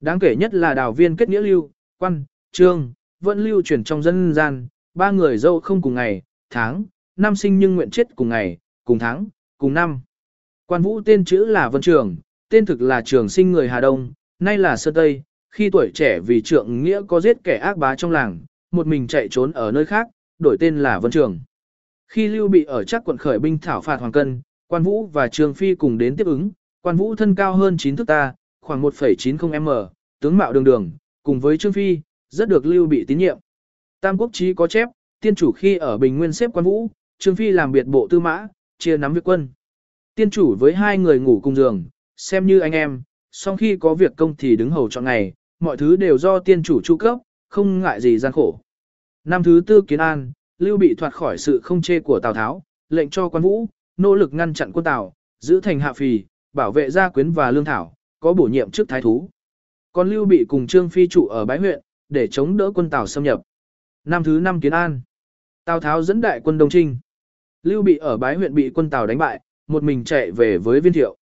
Đáng 0.00 0.18
kể 0.18 0.36
nhất 0.36 0.54
là 0.54 0.74
đào 0.74 0.92
viên 0.92 1.16
kết 1.16 1.28
nghĩa 1.28 1.40
Lưu, 1.40 1.70
Quan, 1.98 2.24
Trương, 2.52 2.92
vẫn 3.20 3.44
lưu 3.44 3.62
truyền 3.62 3.84
trong 3.84 4.02
dân 4.02 4.34
gian, 4.34 4.68
ba 4.94 5.10
người 5.10 5.38
dâu 5.38 5.60
không 5.60 5.82
cùng 5.82 5.94
ngày, 5.94 6.22
tháng, 6.50 6.84
năm 7.16 7.36
sinh 7.36 7.58
nhưng 7.58 7.76
nguyện 7.76 7.90
chết 7.90 8.06
cùng 8.16 8.28
ngày, 8.28 8.58
cùng 8.84 8.98
tháng, 8.98 9.26
cùng 9.58 9.74
năm. 9.74 10.00
Quan 10.66 10.82
Vũ 10.82 11.00
tên 11.00 11.24
chữ 11.24 11.44
là 11.44 11.68
Vân 11.68 11.82
Trường, 11.82 12.16
tên 12.48 12.66
thực 12.66 12.82
là 12.82 13.02
Trường 13.04 13.28
sinh 13.28 13.52
người 13.52 13.68
Hà 13.68 13.80
Đông, 13.80 14.12
nay 14.38 14.58
là 14.58 14.76
Sơn 14.76 14.94
Tây, 14.94 15.22
khi 15.50 15.70
tuổi 15.70 15.90
trẻ 15.94 16.20
vì 16.20 16.40
trượng 16.40 16.82
nghĩa 16.82 17.00
có 17.08 17.20
giết 17.20 17.36
kẻ 17.44 17.56
ác 17.56 17.76
bá 17.76 17.96
trong 17.96 18.10
làng, 18.10 18.40
một 18.70 18.86
mình 18.86 19.06
chạy 19.06 19.28
trốn 19.30 19.52
ở 19.52 19.72
nơi 19.72 19.84
khác, 19.84 20.08
đổi 20.38 20.56
tên 20.60 20.78
là 20.78 20.98
Vân 20.98 21.10
Trường. 21.10 21.40
Khi 22.08 22.28
Lưu 22.28 22.48
Bị 22.48 22.64
ở 22.64 22.84
chắc 22.84 23.02
quận 23.04 23.16
khởi 23.16 23.38
binh 23.38 23.58
thảo 23.58 23.80
phạt 23.80 24.00
Hoàng 24.00 24.12
Cân, 24.12 24.40
Quan 24.66 24.82
Vũ 24.82 25.06
và 25.06 25.28
Trường 25.28 25.54
Phi 25.54 25.74
cùng 25.74 25.98
đến 25.98 26.16
tiếp 26.16 26.26
ứng, 26.26 26.50
Quan 26.82 26.96
Vũ 26.96 27.16
thân 27.16 27.34
cao 27.34 27.56
hơn 27.56 27.76
9 27.76 27.96
thước 27.96 28.06
ta, 28.06 28.34
khoảng 28.66 28.82
1,90m, 28.82 29.88
tướng 30.20 30.36
mạo 30.36 30.52
đường 30.52 30.64
đường, 30.64 30.90
cùng 31.22 31.40
với 31.40 31.58
Trương 31.58 31.72
Phi, 31.72 32.00
rất 32.30 32.48
được 32.48 32.66
Lưu 32.66 32.86
Bị 32.86 33.04
tín 33.04 33.18
nhiệm. 33.18 33.38
Tam 34.00 34.18
Quốc 34.18 34.30
Chí 34.32 34.54
có 34.54 34.66
chép, 34.66 34.88
tiên 35.20 35.34
chủ 35.34 35.52
khi 35.52 35.76
ở 35.76 35.98
Bình 35.98 36.18
Nguyên 36.18 36.32
xếp 36.32 36.50
Quan 36.54 36.64
Vũ, 36.64 36.90
Trương 37.18 37.36
Phi 37.36 37.50
làm 37.50 37.72
biệt 37.72 37.86
bộ 37.86 38.08
tư 38.10 38.20
mã, 38.20 38.46
chia 38.78 38.96
nắm 38.96 39.14
việc 39.14 39.28
quân. 39.28 39.48
Tiên 40.14 40.30
chủ 40.30 40.56
với 40.58 40.74
hai 40.74 40.98
người 40.98 41.20
ngủ 41.20 41.40
cùng 41.42 41.56
giường, 41.56 41.84
xem 42.16 42.46
như 42.46 42.58
anh 42.58 42.72
em, 42.72 43.02
sau 43.32 43.56
khi 43.56 43.76
có 43.76 43.94
việc 43.94 44.12
công 44.16 44.36
thì 44.36 44.56
đứng 44.56 44.70
hầu 44.70 44.88
chọn 44.88 45.04
ngày, 45.04 45.32
mọi 45.60 45.76
thứ 45.76 45.96
đều 45.96 46.18
do 46.18 46.38
tiên 46.38 46.62
chủ 46.62 46.80
chu 46.80 46.96
cấp, 46.96 47.18
không 47.48 47.80
ngại 47.80 48.00
gì 48.00 48.18
gian 48.18 48.32
khổ. 48.32 48.60
Năm 49.24 49.42
thứ 49.42 49.62
tư 49.66 49.82
kiến 49.88 50.00
an, 50.00 50.32
Lưu 50.58 50.76
bị 50.76 50.94
thoát 50.94 51.14
khỏi 51.14 51.38
sự 51.38 51.60
không 51.62 51.82
chê 51.82 52.00
của 52.00 52.20
Tào 52.20 52.34
Tháo, 52.34 52.62
lệnh 52.88 53.10
cho 53.10 53.28
quan 53.28 53.42
vũ, 53.42 53.66
nỗ 53.96 54.14
lực 54.14 54.34
ngăn 54.34 54.54
chặn 54.54 54.72
quân 54.72 54.84
Tào, 54.84 55.12
giữ 55.40 55.60
thành 55.60 55.80
hạ 55.80 55.92
phì, 55.92 56.24
bảo 56.52 56.72
vệ 56.72 56.90
gia 56.90 57.08
quyến 57.08 57.30
và 57.30 57.50
lương 57.50 57.64
thảo, 57.64 57.94
có 58.20 58.32
bổ 58.32 58.44
nhiệm 58.44 58.70
chức 58.70 58.88
thái 58.88 59.02
thú. 59.02 59.28
Còn 59.92 60.10
Lưu 60.10 60.24
bị 60.24 60.44
cùng 60.48 60.66
Trương 60.66 60.88
Phi 60.88 61.08
trụ 61.08 61.26
ở 61.26 61.44
bái 61.44 61.58
huyện, 61.58 61.80
để 62.08 62.26
chống 62.26 62.56
đỡ 62.56 62.70
quân 62.74 62.90
Tào 62.90 63.06
xâm 63.06 63.24
nhập. 63.24 63.40
Năm 64.04 64.24
thứ 64.24 64.40
năm 64.40 64.60
kiến 64.60 64.72
an, 64.72 65.00
Tào 65.64 65.80
Tháo 65.80 66.02
dẫn 66.02 66.20
đại 66.20 66.40
quân 66.44 66.58
Đông 66.58 66.68
Trinh. 66.68 66.98
Lưu 67.62 67.82
bị 67.82 67.96
ở 67.96 68.16
bái 68.16 68.36
huyện 68.36 68.54
bị 68.54 68.70
quân 68.70 68.90
Tào 68.90 69.06
đánh 69.06 69.18
bại, 69.18 69.40
một 69.66 69.82
mình 69.82 70.04
chạy 70.04 70.30
về 70.30 70.58
với 70.58 70.80
viên 70.80 70.92
thiệu. 70.92 71.16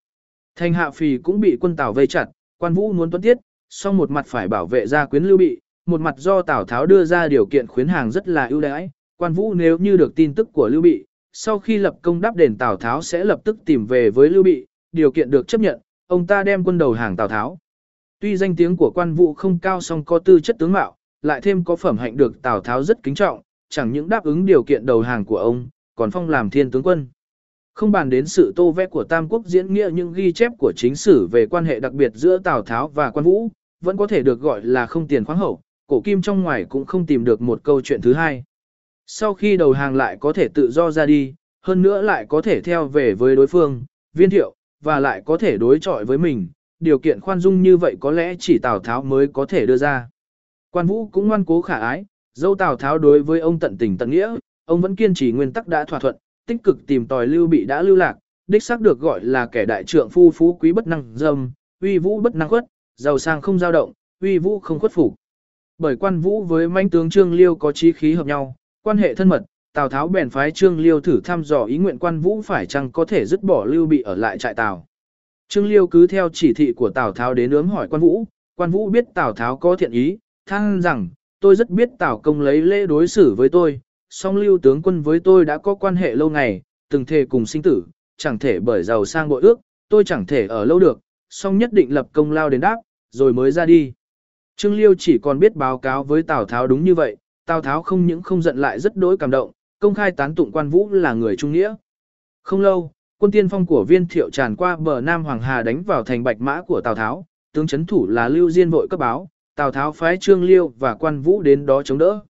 Thành 0.57 0.73
hạ 0.73 0.91
phì 0.91 1.19
cũng 1.19 1.41
bị 1.41 1.57
quân 1.61 1.77
Tào 1.77 1.93
vây 1.93 2.07
chặt, 2.07 2.27
quan 2.59 2.75
vũ 2.75 2.93
muốn 2.93 3.11
tuân 3.11 3.23
tiết, 3.23 3.37
song 3.71 3.97
một 3.97 4.11
mặt 4.11 4.27
phải 4.27 4.49
bảo 4.49 4.67
vệ 4.67 4.87
gia 4.87 5.07
quyến 5.07 5.25
lưu 5.25 5.39
bị, 5.39 5.61
một 5.87 6.01
mặt 6.01 6.15
do 6.19 6.43
Tào 6.43 6.65
Tháo 6.65 6.87
đưa 6.87 7.05
ra 7.05 7.29
điều 7.29 7.47
kiện 7.47 7.67
khuyến 7.67 7.89
hàng 7.89 8.11
rất 8.11 8.29
là 8.29 8.47
ưu 8.47 8.61
đãi, 8.61 8.91
quan 9.17 9.33
vũ 9.33 9.55
nếu 9.55 9.79
như 9.79 9.97
được 9.97 10.15
tin 10.17 10.35
tức 10.35 10.49
của 10.53 10.69
lưu 10.69 10.83
bị, 10.83 11.05
sau 11.33 11.59
khi 11.59 11.79
lập 11.79 11.97
công 12.03 12.21
đáp 12.21 12.37
đền 12.37 12.57
Tào 12.57 12.77
Tháo 12.77 13.03
sẽ 13.03 13.25
lập 13.25 13.41
tức 13.45 13.57
tìm 13.65 13.87
về 13.87 14.11
với 14.11 14.31
lưu 14.31 14.43
bị, 14.43 14.67
điều 14.93 15.13
kiện 15.13 15.31
được 15.31 15.49
chấp 15.49 15.61
nhận, 15.61 15.81
ông 16.07 16.27
ta 16.27 16.43
đem 16.43 16.65
quân 16.65 16.79
đầu 16.79 16.93
hàng 16.93 17.17
Tào 17.17 17.29
Tháo. 17.29 17.59
Tuy 18.21 18.37
danh 18.37 18.57
tiếng 18.57 18.77
của 18.77 18.93
quan 18.95 19.15
vũ 19.15 19.35
không 19.35 19.59
cao 19.59 19.81
song 19.81 20.05
có 20.05 20.19
tư 20.19 20.41
chất 20.41 20.57
tướng 20.59 20.73
mạo, 20.73 20.97
lại 21.23 21.41
thêm 21.41 21.65
có 21.65 21.77
phẩm 21.77 21.99
hạnh 21.99 22.17
được 22.17 22.43
Tào 22.43 22.61
Tháo 22.61 22.83
rất 22.83 23.03
kính 23.03 23.15
trọng, 23.15 23.43
chẳng 23.69 23.93
những 23.93 24.09
đáp 24.09 24.25
ứng 24.25 24.47
điều 24.47 24.63
kiện 24.63 24.87
đầu 24.87 25.01
hàng 25.01 25.25
của 25.25 25.39
ông, 25.39 25.69
còn 25.95 26.11
phong 26.11 26.29
làm 26.29 26.51
thiên 26.51 26.71
tướng 26.71 26.83
quân. 26.83 27.09
Không 27.75 27.93
bàn 27.93 28.11
đến 28.11 28.27
sự 28.27 28.53
tô 28.57 28.73
vẽ 28.73 28.87
của 28.87 29.05
Tam 29.05 29.29
Quốc 29.29 29.47
diễn 29.47 29.75
nghĩa 29.75 29.91
những 29.91 30.13
ghi 30.13 30.33
chép 30.33 30.53
của 30.59 30.73
chính 30.77 30.95
sử 30.95 31.27
về 31.27 31.47
quan 31.47 31.65
hệ 31.65 31.81
đặc 31.81 31.93
biệt 31.93 32.13
giữa 32.15 32.39
Tào 32.39 32.63
Tháo 32.63 32.89
và 32.89 33.11
quan 33.11 33.25
vũ, 33.25 33.49
vẫn 33.81 33.97
có 33.97 34.07
thể 34.07 34.23
được 34.23 34.41
gọi 34.41 34.63
là 34.65 34.87
không 34.87 35.09
tiền 35.09 35.25
khoáng 35.25 35.39
hậu, 35.39 35.61
cổ 35.87 36.01
kim 36.01 36.23
trong 36.23 36.43
ngoài 36.43 36.65
cũng 36.69 36.85
không 36.85 37.07
tìm 37.07 37.25
được 37.25 37.41
một 37.41 37.61
câu 37.63 37.81
chuyện 37.81 38.01
thứ 38.01 38.13
hai. 38.13 38.45
Sau 39.07 39.35
khi 39.35 39.57
đầu 39.57 39.73
hàng 39.73 39.97
lại 39.97 40.17
có 40.21 40.33
thể 40.33 40.49
tự 40.55 40.71
do 40.71 40.91
ra 40.91 41.07
đi, 41.07 41.35
hơn 41.63 41.83
nữa 41.83 42.03
lại 42.03 42.27
có 42.29 42.43
thể 42.43 42.61
theo 42.61 42.87
về 42.87 43.15
với 43.15 43.37
đối 43.37 43.47
phương, 43.47 43.85
viên 44.13 44.31
thiệu, 44.31 44.55
và 44.85 45.01
lại 45.01 45.23
có 45.25 45.37
thể 45.37 45.57
đối 45.57 45.79
chọi 45.81 46.05
với 46.05 46.19
mình, 46.19 46.49
điều 46.81 46.99
kiện 46.99 47.21
khoan 47.21 47.41
dung 47.41 47.63
như 47.63 47.77
vậy 47.77 47.97
có 48.01 48.11
lẽ 48.11 48.35
chỉ 48.39 48.59
Tào 48.63 48.79
Tháo 48.79 49.03
mới 49.03 49.27
có 49.27 49.47
thể 49.47 49.67
đưa 49.67 49.77
ra. 49.77 50.09
Quan 50.71 50.87
Vũ 50.87 51.09
cũng 51.09 51.29
ngoan 51.29 51.45
cố 51.45 51.63
khả 51.63 51.79
ái, 51.79 52.05
dâu 52.35 52.55
Tào 52.55 52.77
Tháo 52.77 52.99
đối 52.99 53.23
với 53.23 53.41
ông 53.41 53.59
tận 53.59 53.77
tình 53.79 53.99
tận 53.99 54.11
nghĩa, 54.11 54.37
ông 54.65 54.81
vẫn 54.81 54.97
kiên 54.97 55.15
trì 55.15 55.33
nguyên 55.33 55.53
tắc 55.53 55.69
đã 55.69 55.85
thỏa 55.85 55.99
thuận, 55.99 56.17
tích 56.47 56.63
cực 56.63 56.87
tìm 56.87 57.07
tòi 57.07 57.27
lưu 57.27 57.47
bị 57.47 57.65
đã 57.65 57.83
lưu 57.83 57.97
lạc, 57.97 58.17
đích 58.47 58.63
xác 58.63 58.81
được 58.81 59.01
gọi 59.01 59.25
là 59.25 59.47
kẻ 59.47 59.65
đại 59.65 59.85
trượng 59.85 60.11
phu 60.11 60.31
phú 60.31 60.59
quý 60.61 60.73
bất 60.73 60.87
năng 60.87 61.13
dâm, 61.15 61.51
uy 61.81 61.99
vũ 61.99 62.21
bất 62.21 62.35
năng 62.35 62.49
khuất, 62.49 62.65
giàu 62.97 63.19
sang 63.19 63.41
không 63.41 63.59
dao 63.59 63.73
động, 63.73 63.93
uy 64.21 64.39
vũ 64.39 64.61
không 64.61 64.81
khuất 64.81 64.93
phục. 64.93 65.15
Bởi 65.79 65.97
quan 65.97 66.21
vũ 66.21 66.43
với 66.43 66.69
manh 66.69 66.91
tướng 66.91 67.11
Trương 67.11 67.33
Liêu 67.33 67.55
có 67.57 67.73
chí 67.73 67.93
khí 67.93 68.15
hợp 68.15 68.27
nhau, 68.27 68.57
quan 68.83 68.99
hệ 68.99 69.15
thân 69.15 69.29
mật, 69.29 69.45
Tào 69.75 69.89
Tháo 69.89 70.09
bèn 70.09 70.31
phái 70.31 70.51
Trương 70.51 70.81
Liêu 70.81 71.01
thử 71.01 71.21
thăm 71.25 71.45
dò 71.45 71.65
ý 71.65 71.79
nguyện 71.79 71.99
quan 71.99 72.21
vũ 72.21 72.43
phải 72.43 72.67
chăng 72.67 72.93
có 72.93 73.05
thể 73.05 73.27
dứt 73.27 73.43
bỏ 73.43 73.65
lưu 73.65 73.87
bị 73.87 74.03
ở 74.03 74.15
lại 74.15 74.39
trại 74.39 74.55
Tào. 74.55 74.87
Trương 75.49 75.67
Liêu 75.67 75.87
cứ 75.87 76.07
theo 76.07 76.29
chỉ 76.33 76.53
thị 76.53 76.73
của 76.73 76.91
Tào 76.91 77.13
Tháo 77.13 77.35
đến 77.35 77.51
ướm 77.51 77.69
hỏi 77.69 77.89
quan 77.89 78.03
vũ, 78.03 78.25
quan 78.57 78.71
vũ 78.71 78.91
biết 78.91 79.05
Tào 79.15 79.33
Tháo 79.33 79.57
có 79.57 79.77
thiện 79.77 79.91
ý, 79.91 80.19
than 80.47 80.83
rằng, 80.83 81.09
tôi 81.41 81.57
rất 81.57 81.71
biết 81.71 81.89
Tào 81.99 82.19
công 82.19 82.41
lấy 82.41 82.63
lễ 82.63 82.87
đối 82.87 83.09
xử 83.09 83.35
với 83.35 83.49
tôi, 83.49 83.81
song 84.11 84.37
lưu 84.37 84.59
tướng 84.59 84.83
quân 84.83 85.03
với 85.03 85.21
tôi 85.21 85.45
đã 85.45 85.59
có 85.59 85.75
quan 85.75 85.97
hệ 85.97 86.15
lâu 86.15 86.31
ngày, 86.31 86.63
từng 86.91 87.05
thề 87.05 87.25
cùng 87.25 87.47
sinh 87.47 87.63
tử, 87.63 87.85
chẳng 88.17 88.39
thể 88.39 88.61
bởi 88.61 88.83
giàu 88.83 89.05
sang 89.05 89.29
bội 89.29 89.43
ước, 89.43 89.61
tôi 89.89 90.05
chẳng 90.05 90.27
thể 90.27 90.47
ở 90.47 90.65
lâu 90.65 90.79
được, 90.79 91.01
song 91.31 91.59
nhất 91.59 91.73
định 91.73 91.95
lập 91.95 92.07
công 92.13 92.33
lao 92.33 92.51
đến 92.51 92.61
đáp, 92.61 92.77
rồi 93.11 93.33
mới 93.33 93.51
ra 93.51 93.67
đi. 93.67 93.93
Trương 94.57 94.77
Liêu 94.77 94.95
chỉ 94.99 95.19
còn 95.23 95.39
biết 95.39 95.55
báo 95.55 95.79
cáo 95.79 96.05
với 96.05 96.23
Tào 96.23 96.45
Tháo 96.45 96.67
đúng 96.67 96.85
như 96.85 96.95
vậy, 96.95 97.17
Tào 97.47 97.63
Tháo 97.63 97.83
không 97.83 98.07
những 98.07 98.23
không 98.23 98.43
giận 98.43 98.59
lại 98.59 98.81
rất 98.81 98.97
đối 98.97 99.17
cảm 99.17 99.31
động, 99.31 99.51
công 99.85 99.95
khai 99.95 100.13
tán 100.13 100.35
tụng 100.35 100.53
quan 100.53 100.69
vũ 100.69 100.91
là 100.91 101.15
người 101.15 101.37
trung 101.37 101.53
nghĩa. 101.53 101.75
Không 102.43 102.61
lâu, 102.61 102.93
quân 103.19 103.31
tiên 103.31 103.49
phong 103.49 103.67
của 103.67 103.85
viên 103.89 104.07
thiệu 104.07 104.31
tràn 104.31 104.57
qua 104.57 104.77
bờ 104.77 105.01
Nam 105.01 105.25
Hoàng 105.25 105.41
Hà 105.41 105.63
đánh 105.63 105.83
vào 105.83 106.03
thành 106.03 106.25
bạch 106.25 106.41
mã 106.41 106.63
của 106.63 106.81
Tào 106.81 106.95
Tháo, 106.95 107.27
tướng 107.53 107.67
chấn 107.67 107.85
thủ 107.87 108.07
là 108.07 108.29
Lưu 108.29 108.51
Diên 108.51 108.71
vội 108.71 108.87
cấp 108.91 109.01
báo, 109.01 109.29
Tào 109.57 109.73
Tháo 109.73 109.93
phái 109.93 110.17
Trương 110.17 110.45
Liêu 110.45 110.73
và 110.79 110.95
quan 110.95 111.21
vũ 111.21 111.43
đến 111.43 111.67
đó 111.67 111.83
chống 111.83 111.99
đỡ. 111.99 112.21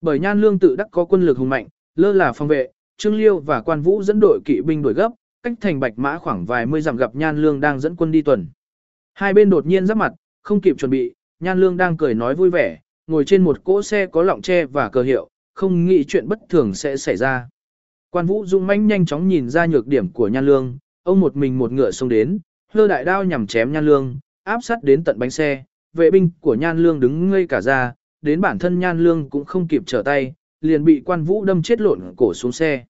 Bởi 0.00 0.18
Nhan 0.18 0.40
Lương 0.40 0.58
tự 0.58 0.76
đắc 0.76 0.86
có 0.90 1.04
quân 1.04 1.22
lực 1.22 1.38
hùng 1.38 1.48
mạnh, 1.48 1.68
lơ 1.94 2.12
là 2.12 2.32
phòng 2.32 2.48
vệ, 2.48 2.68
Trương 2.96 3.16
Liêu 3.16 3.38
và 3.38 3.60
quan 3.60 3.80
vũ 3.82 4.02
dẫn 4.02 4.20
đội 4.20 4.40
kỵ 4.44 4.60
binh 4.60 4.82
đuổi 4.82 4.94
gấp, 4.94 5.12
cách 5.42 5.52
thành 5.60 5.80
bạch 5.80 5.98
mã 5.98 6.18
khoảng 6.18 6.44
vài 6.44 6.66
mươi 6.66 6.80
dặm 6.80 6.96
gặp 6.96 7.14
Nhan 7.14 7.42
Lương 7.42 7.60
đang 7.60 7.80
dẫn 7.80 7.96
quân 7.96 8.12
đi 8.12 8.22
tuần. 8.22 8.46
Hai 9.14 9.34
bên 9.34 9.50
đột 9.50 9.66
nhiên 9.66 9.86
giáp 9.86 9.96
mặt, 9.96 10.12
không 10.42 10.60
kịp 10.60 10.78
chuẩn 10.78 10.90
bị, 10.90 11.14
Nhan 11.40 11.60
Lương 11.60 11.76
đang 11.76 11.96
cười 11.96 12.14
nói 12.14 12.34
vui 12.34 12.50
vẻ, 12.50 12.78
ngồi 13.06 13.24
trên 13.24 13.44
một 13.44 13.64
cỗ 13.64 13.82
xe 13.82 14.06
có 14.06 14.22
lọng 14.22 14.42
tre 14.42 14.66
và 14.66 14.88
cờ 14.88 15.02
hiệu, 15.02 15.28
không 15.56 15.86
nghĩ 15.86 16.04
chuyện 16.04 16.28
bất 16.28 16.38
thường 16.48 16.74
sẽ 16.74 16.96
xảy 16.96 17.16
ra. 17.16 17.48
Quan 18.10 18.26
Vũ 18.26 18.46
Dung 18.46 18.66
manh 18.66 18.86
nhanh 18.86 19.06
chóng 19.06 19.28
nhìn 19.28 19.48
ra 19.48 19.66
nhược 19.66 19.86
điểm 19.86 20.12
của 20.12 20.28
Nhan 20.28 20.46
Lương, 20.46 20.78
ông 21.02 21.20
một 21.20 21.36
mình 21.36 21.58
một 21.58 21.72
ngựa 21.72 21.90
xông 21.90 22.08
đến, 22.08 22.38
hơ 22.72 22.88
đại 22.88 23.04
đao 23.04 23.24
nhằm 23.24 23.46
chém 23.46 23.72
Nhan 23.72 23.86
Lương, 23.86 24.18
áp 24.44 24.60
sát 24.62 24.82
đến 24.82 25.04
tận 25.04 25.18
bánh 25.18 25.30
xe, 25.30 25.64
vệ 25.94 26.10
binh 26.10 26.30
của 26.40 26.54
Nhan 26.54 26.78
Lương 26.78 27.00
đứng 27.00 27.30
ngây 27.30 27.46
cả 27.46 27.60
ra, 27.60 27.94
đến 28.22 28.40
bản 28.40 28.58
thân 28.58 28.78
Nhan 28.78 28.98
Lương 28.98 29.30
cũng 29.30 29.44
không 29.44 29.68
kịp 29.68 29.82
trở 29.86 30.02
tay, 30.02 30.34
liền 30.60 30.84
bị 30.84 31.02
Quan 31.04 31.24
Vũ 31.24 31.44
đâm 31.44 31.62
chết 31.62 31.80
lộn 31.80 32.00
cổ 32.16 32.34
xuống 32.34 32.52
xe. 32.52 32.84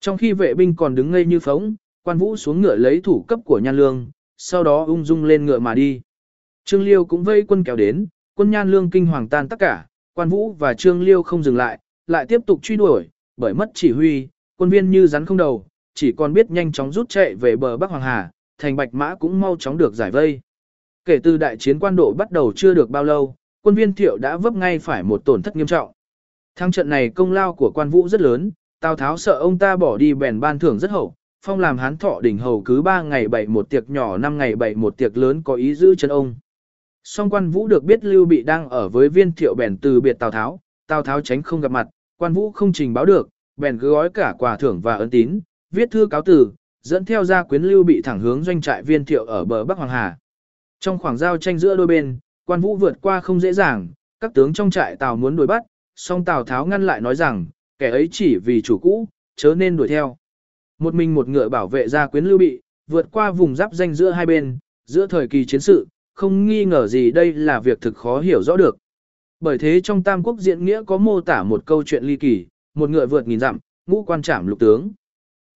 Trong 0.00 0.18
khi 0.18 0.32
vệ 0.32 0.54
binh 0.54 0.74
còn 0.76 0.94
đứng 0.94 1.10
ngây 1.10 1.26
như 1.26 1.40
phóng, 1.40 1.74
Quan 2.02 2.18
Vũ 2.18 2.36
xuống 2.36 2.60
ngựa 2.60 2.76
lấy 2.76 3.00
thủ 3.00 3.24
cấp 3.28 3.40
của 3.44 3.58
Nhan 3.58 3.76
Lương, 3.76 4.10
sau 4.36 4.64
đó 4.64 4.84
ung 4.84 5.04
dung 5.04 5.24
lên 5.24 5.46
ngựa 5.46 5.58
mà 5.58 5.74
đi. 5.74 6.00
Trương 6.64 6.82
Liêu 6.82 7.04
cũng 7.04 7.24
vây 7.24 7.42
quân 7.42 7.64
kéo 7.64 7.76
đến, 7.76 8.06
quân 8.34 8.50
nhan 8.50 8.70
lương 8.70 8.90
kinh 8.90 9.06
hoàng 9.06 9.28
tan 9.28 9.48
tất 9.48 9.58
cả, 9.58 9.86
quan 10.14 10.28
vũ 10.28 10.52
và 10.52 10.74
Trương 10.74 11.02
Liêu 11.02 11.22
không 11.22 11.42
dừng 11.42 11.56
lại, 11.56 11.78
lại 12.08 12.26
tiếp 12.26 12.40
tục 12.46 12.60
truy 12.62 12.76
đuổi, 12.76 13.08
bởi 13.36 13.54
mất 13.54 13.70
chỉ 13.74 13.92
huy, 13.92 14.28
quân 14.56 14.70
viên 14.70 14.90
như 14.90 15.06
rắn 15.06 15.26
không 15.26 15.36
đầu, 15.36 15.66
chỉ 15.94 16.12
còn 16.12 16.32
biết 16.32 16.50
nhanh 16.50 16.72
chóng 16.72 16.92
rút 16.92 17.08
chạy 17.08 17.34
về 17.34 17.56
bờ 17.56 17.76
Bắc 17.76 17.90
Hoàng 17.90 18.02
Hà, 18.02 18.30
thành 18.58 18.76
bạch 18.76 18.94
mã 18.94 19.14
cũng 19.14 19.40
mau 19.40 19.56
chóng 19.58 19.78
được 19.78 19.94
giải 19.94 20.10
vây. 20.10 20.40
Kể 21.04 21.18
từ 21.22 21.36
đại 21.36 21.56
chiến 21.56 21.78
quan 21.78 21.96
độ 21.96 22.14
bắt 22.18 22.30
đầu 22.30 22.52
chưa 22.56 22.74
được 22.74 22.90
bao 22.90 23.04
lâu, 23.04 23.34
quân 23.62 23.74
viên 23.74 23.92
thiệu 23.92 24.16
đã 24.16 24.36
vấp 24.36 24.54
ngay 24.54 24.78
phải 24.78 25.02
một 25.02 25.24
tổn 25.24 25.42
thất 25.42 25.56
nghiêm 25.56 25.66
trọng. 25.66 25.92
Thăng 26.56 26.72
trận 26.72 26.88
này 26.88 27.08
công 27.08 27.32
lao 27.32 27.54
của 27.54 27.70
quan 27.74 27.90
vũ 27.90 28.08
rất 28.08 28.20
lớn, 28.20 28.50
Tào 28.80 28.96
Tháo 28.96 29.16
sợ 29.16 29.32
ông 29.32 29.58
ta 29.58 29.76
bỏ 29.76 29.96
đi 29.96 30.14
bèn 30.14 30.40
ban 30.40 30.58
thưởng 30.58 30.78
rất 30.78 30.90
hậu, 30.90 31.14
phong 31.46 31.60
làm 31.60 31.78
hán 31.78 31.96
thọ 31.96 32.20
đỉnh 32.20 32.38
hầu 32.38 32.62
cứ 32.62 32.82
3 32.82 33.02
ngày 33.02 33.28
bảy 33.28 33.46
một 33.46 33.70
tiệc 33.70 33.90
nhỏ 33.90 34.18
5 34.18 34.38
ngày 34.38 34.56
bảy 34.56 34.74
một 34.74 34.96
tiệc 34.96 35.16
lớn 35.16 35.42
có 35.42 35.54
ý 35.54 35.74
giữ 35.74 35.94
chân 35.94 36.10
ông. 36.10 36.34
Song 37.04 37.30
quan 37.30 37.50
vũ 37.50 37.66
được 37.66 37.84
biết 37.84 38.04
Lưu 38.04 38.24
Bị 38.24 38.42
đang 38.42 38.68
ở 38.68 38.88
với 38.88 39.08
viên 39.08 39.32
thiệu 39.32 39.54
bèn 39.54 39.76
từ 39.76 40.00
biệt 40.00 40.18
Tào 40.18 40.30
Tháo, 40.30 40.60
Tào 40.86 41.02
Tháo 41.02 41.20
tránh 41.20 41.42
không 41.42 41.60
gặp 41.60 41.70
mặt, 41.70 41.88
quan 42.18 42.32
vũ 42.32 42.52
không 42.52 42.72
trình 42.72 42.94
báo 42.94 43.04
được, 43.04 43.28
bèn 43.56 43.78
cứ 43.78 43.92
gói 43.92 44.10
cả 44.10 44.34
quà 44.38 44.56
thưởng 44.56 44.80
và 44.80 44.96
ấn 44.96 45.10
tín, 45.10 45.40
viết 45.70 45.90
thư 45.90 46.06
cáo 46.06 46.22
từ, 46.22 46.52
dẫn 46.82 47.04
theo 47.04 47.24
gia 47.24 47.42
quyến 47.42 47.62
Lưu 47.62 47.82
Bị 47.82 48.02
thẳng 48.02 48.20
hướng 48.20 48.42
doanh 48.42 48.60
trại 48.60 48.82
viên 48.82 49.04
thiệu 49.04 49.24
ở 49.24 49.44
bờ 49.44 49.64
Bắc 49.64 49.78
Hoàng 49.78 49.90
Hà. 49.90 50.18
Trong 50.80 50.98
khoảng 50.98 51.16
giao 51.16 51.36
tranh 51.38 51.58
giữa 51.58 51.76
đôi 51.76 51.86
bên, 51.86 52.18
quan 52.44 52.60
vũ 52.60 52.76
vượt 52.76 52.98
qua 53.00 53.20
không 53.20 53.40
dễ 53.40 53.52
dàng, 53.52 53.88
các 54.20 54.34
tướng 54.34 54.52
trong 54.52 54.70
trại 54.70 54.96
Tào 54.96 55.16
muốn 55.16 55.36
đuổi 55.36 55.46
bắt, 55.46 55.62
song 55.96 56.24
Tào 56.24 56.44
Tháo 56.44 56.66
ngăn 56.66 56.86
lại 56.86 57.00
nói 57.00 57.14
rằng, 57.14 57.46
kẻ 57.78 57.90
ấy 57.90 58.08
chỉ 58.12 58.36
vì 58.36 58.62
chủ 58.62 58.78
cũ, 58.78 59.08
chớ 59.36 59.54
nên 59.54 59.76
đuổi 59.76 59.88
theo. 59.88 60.16
Một 60.78 60.94
mình 60.94 61.14
một 61.14 61.28
ngựa 61.28 61.48
bảo 61.48 61.68
vệ 61.68 61.88
gia 61.88 62.06
quyến 62.06 62.24
Lưu 62.24 62.38
Bị, 62.38 62.60
vượt 62.86 63.08
qua 63.12 63.30
vùng 63.30 63.56
giáp 63.56 63.72
danh 63.72 63.94
giữa 63.94 64.10
hai 64.10 64.26
bên, 64.26 64.58
giữa 64.84 65.06
thời 65.06 65.28
kỳ 65.28 65.44
chiến 65.44 65.60
sự, 65.60 65.86
không 66.14 66.46
nghi 66.46 66.64
ngờ 66.64 66.86
gì 66.86 67.10
đây 67.10 67.32
là 67.32 67.60
việc 67.60 67.80
thực 67.80 67.96
khó 67.96 68.20
hiểu 68.20 68.42
rõ 68.42 68.56
được. 68.56 68.76
Bởi 69.40 69.58
thế 69.58 69.80
trong 69.80 70.02
Tam 70.02 70.22
Quốc 70.22 70.38
diễn 70.38 70.64
nghĩa 70.64 70.82
có 70.86 70.96
mô 70.96 71.20
tả 71.20 71.42
một 71.42 71.66
câu 71.66 71.82
chuyện 71.82 72.04
ly 72.04 72.16
kỳ, 72.16 72.46
một 72.74 72.90
ngựa 72.90 73.06
vượt 73.06 73.26
nghìn 73.26 73.40
dặm, 73.40 73.58
ngũ 73.86 74.02
quan 74.02 74.22
trảm 74.22 74.46
lục 74.46 74.58
tướng. 74.58 74.90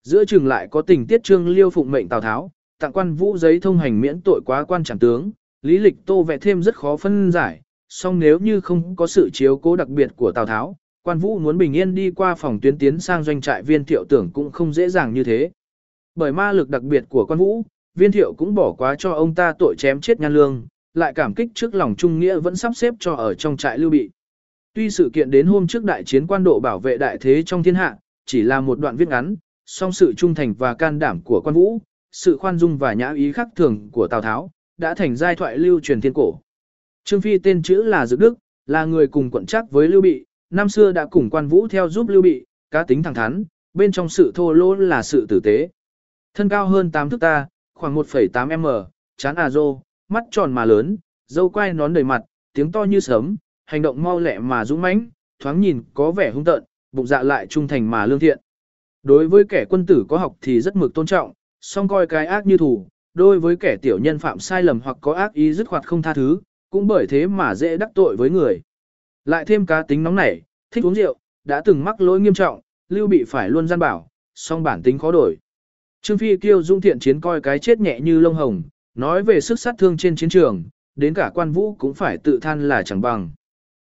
Giữa 0.02 0.24
chừng 0.24 0.46
lại 0.46 0.68
có 0.70 0.82
tình 0.82 1.06
tiết 1.06 1.22
trương 1.22 1.48
liêu 1.48 1.70
phụng 1.70 1.90
mệnh 1.90 2.08
Tào 2.08 2.20
Tháo, 2.20 2.50
tặng 2.78 2.92
quan 2.92 3.14
vũ 3.14 3.38
giấy 3.38 3.60
thông 3.60 3.78
hành 3.78 4.00
miễn 4.00 4.20
tội 4.20 4.40
quá 4.46 4.64
quan 4.64 4.84
trảm 4.84 4.98
tướng, 4.98 5.30
lý 5.62 5.78
lịch 5.78 5.94
tô 6.06 6.22
vẽ 6.22 6.38
thêm 6.38 6.62
rất 6.62 6.76
khó 6.76 6.96
phân 6.96 7.32
giải, 7.32 7.60
song 7.88 8.18
nếu 8.18 8.38
như 8.38 8.60
không 8.60 8.96
có 8.96 9.06
sự 9.06 9.30
chiếu 9.32 9.56
cố 9.56 9.76
đặc 9.76 9.88
biệt 9.88 10.10
của 10.16 10.32
Tào 10.32 10.46
Tháo, 10.46 10.76
quan 11.02 11.18
vũ 11.18 11.38
muốn 11.38 11.58
bình 11.58 11.72
yên 11.76 11.94
đi 11.94 12.10
qua 12.10 12.34
phòng 12.34 12.60
tuyến 12.60 12.78
tiến 12.78 12.98
sang 12.98 13.22
doanh 13.22 13.40
trại 13.40 13.62
viên 13.62 13.84
thiệu 13.84 14.04
tưởng 14.08 14.30
cũng 14.32 14.50
không 14.50 14.72
dễ 14.72 14.88
dàng 14.88 15.14
như 15.14 15.24
thế. 15.24 15.50
Bởi 16.14 16.32
ma 16.32 16.52
lực 16.52 16.68
đặc 16.68 16.82
biệt 16.82 17.04
của 17.08 17.26
quan 17.26 17.38
vũ, 17.38 17.62
viên 17.94 18.12
thiệu 18.12 18.34
cũng 18.38 18.54
bỏ 18.54 18.72
quá 18.72 18.94
cho 18.98 19.12
ông 19.12 19.34
ta 19.34 19.52
tội 19.58 19.74
chém 19.78 20.00
chết 20.00 20.20
nhan 20.20 20.32
lương, 20.32 20.66
lại 20.94 21.12
cảm 21.14 21.34
kích 21.34 21.48
trước 21.54 21.74
lòng 21.74 21.94
trung 21.96 22.20
nghĩa 22.20 22.38
vẫn 22.38 22.56
sắp 22.56 22.72
xếp 22.76 22.94
cho 23.00 23.14
ở 23.14 23.34
trong 23.34 23.56
trại 23.56 23.78
lưu 23.78 23.90
bị. 23.90 24.10
Tuy 24.74 24.90
sự 24.90 25.10
kiện 25.12 25.30
đến 25.30 25.46
hôm 25.46 25.66
trước 25.66 25.84
đại 25.84 26.04
chiến 26.04 26.26
quan 26.26 26.44
độ 26.44 26.60
bảo 26.60 26.78
vệ 26.78 26.98
đại 26.98 27.18
thế 27.20 27.42
trong 27.46 27.62
thiên 27.62 27.74
hạ, 27.74 27.96
chỉ 28.26 28.42
là 28.42 28.60
một 28.60 28.78
đoạn 28.78 28.96
viết 28.96 29.08
ngắn, 29.08 29.36
song 29.66 29.92
sự 29.92 30.14
trung 30.16 30.34
thành 30.34 30.54
và 30.54 30.74
can 30.74 30.98
đảm 30.98 31.20
của 31.20 31.40
quan 31.44 31.54
vũ, 31.54 31.78
sự 32.12 32.36
khoan 32.36 32.58
dung 32.58 32.78
và 32.78 32.92
nhã 32.92 33.12
ý 33.12 33.32
khắc 33.32 33.48
thường 33.56 33.90
của 33.92 34.08
Tào 34.08 34.22
Tháo, 34.22 34.50
đã 34.78 34.94
thành 34.94 35.16
giai 35.16 35.36
thoại 35.36 35.58
lưu 35.58 35.80
truyền 35.80 36.00
thiên 36.00 36.12
cổ. 36.12 36.40
Trương 37.04 37.20
Phi 37.20 37.38
tên 37.38 37.62
chữ 37.62 37.82
là 37.82 38.06
Dực 38.06 38.18
Đức, 38.18 38.34
là 38.66 38.84
người 38.84 39.06
cùng 39.06 39.30
quận 39.30 39.46
chắc 39.46 39.70
với 39.70 39.88
Lưu 39.88 40.00
Bị, 40.00 40.24
năm 40.50 40.68
xưa 40.68 40.92
đã 40.92 41.06
cùng 41.06 41.30
quan 41.30 41.48
vũ 41.48 41.68
theo 41.68 41.88
giúp 41.88 42.08
Lưu 42.08 42.22
Bị, 42.22 42.44
cá 42.70 42.82
tính 42.82 43.02
thẳng 43.02 43.14
thắn, 43.14 43.44
bên 43.74 43.92
trong 43.92 44.08
sự 44.08 44.32
thô 44.34 44.52
lỗ 44.52 44.74
là 44.74 45.02
sự 45.02 45.26
tử 45.28 45.40
tế. 45.44 45.68
Thân 46.34 46.48
cao 46.48 46.66
hơn 46.68 46.90
8 46.90 47.10
thước 47.10 47.20
ta, 47.20 47.46
khoảng 47.74 47.94
1,8m, 47.94 48.84
chán 49.16 49.34
à 49.34 49.50
rô, 49.50 49.80
mắt 50.12 50.24
tròn 50.31 50.52
mà 50.52 50.65
lớn, 50.65 50.97
dâu 51.26 51.49
quai 51.49 51.73
nón 51.73 51.92
đầy 51.92 52.05
mặt, 52.05 52.23
tiếng 52.52 52.73
to 52.73 52.84
như 52.84 53.00
sớm, 53.00 53.36
hành 53.65 53.82
động 53.82 54.02
mau 54.02 54.20
lẹ 54.20 54.39
mà 54.39 54.65
dũng 54.65 54.82
mãnh, 54.82 55.10
thoáng 55.39 55.60
nhìn 55.60 55.82
có 55.94 56.12
vẻ 56.12 56.31
hung 56.31 56.44
tợn, 56.44 56.65
bụng 56.92 57.07
dạ 57.07 57.23
lại 57.23 57.47
trung 57.47 57.68
thành 57.68 57.91
mà 57.91 58.07
lương 58.07 58.18
thiện. 58.18 58.39
Đối 59.02 59.28
với 59.28 59.44
kẻ 59.49 59.65
quân 59.68 59.86
tử 59.86 60.05
có 60.08 60.18
học 60.18 60.36
thì 60.41 60.60
rất 60.60 60.76
mực 60.76 60.94
tôn 60.94 61.07
trọng, 61.07 61.32
song 61.60 61.89
coi 61.89 62.07
cái 62.07 62.26
ác 62.26 62.47
như 62.47 62.57
thủ, 62.57 62.86
đối 63.15 63.41
với 63.41 63.57
kẻ 63.57 63.76
tiểu 63.82 63.99
nhân 63.99 64.18
phạm 64.18 64.39
sai 64.39 64.62
lầm 64.62 64.81
hoặc 64.81 64.97
có 65.00 65.12
ác 65.12 65.32
ý 65.32 65.52
dứt 65.52 65.68
khoát 65.68 65.86
không 65.86 66.02
tha 66.02 66.15
thứ, 66.15 66.41
cũng 66.70 66.86
bởi 66.86 67.07
thế 67.07 67.26
mà 67.26 67.55
dễ 67.55 67.76
đắc 67.76 67.91
tội 67.94 68.16
với 68.16 68.31
người. 68.31 68.60
Lại 69.24 69.44
thêm 69.44 69.66
cá 69.66 69.82
tính 69.82 70.02
nóng 70.02 70.16
nảy, 70.16 70.42
thích 70.70 70.84
uống 70.84 70.94
rượu, 70.94 71.18
đã 71.44 71.62
từng 71.65 71.84
mắc 71.84 72.00
lỗi 72.00 72.20
nghiêm 72.20 72.34
trọng, 72.34 72.60
Lưu 72.89 73.07
Bị 73.07 73.24
phải 73.24 73.50
luôn 73.50 73.68
gian 73.68 73.78
bảo, 73.78 74.08
song 74.34 74.62
bản 74.62 74.82
tính 74.82 74.99
khó 74.99 75.12
đổi. 75.12 75.36
Trương 76.02 76.18
Phi 76.18 76.36
kiêu 76.36 76.62
dung 76.62 76.81
thiện 76.81 76.99
chiến 76.99 77.20
coi 77.20 77.41
cái 77.41 77.58
chết 77.58 77.81
nhẹ 77.81 78.00
như 78.00 78.20
lông 78.20 78.34
hồng, 78.34 78.62
nói 78.94 79.22
về 79.22 79.40
sức 79.40 79.60
sát 79.60 79.74
thương 79.78 79.96
trên 79.96 80.16
chiến 80.16 80.28
trường, 80.28 80.64
đến 80.96 81.14
cả 81.14 81.30
quan 81.34 81.52
vũ 81.52 81.74
cũng 81.74 81.94
phải 81.94 82.18
tự 82.18 82.38
than 82.42 82.68
là 82.68 82.82
chẳng 82.82 83.00
bằng. 83.00 83.30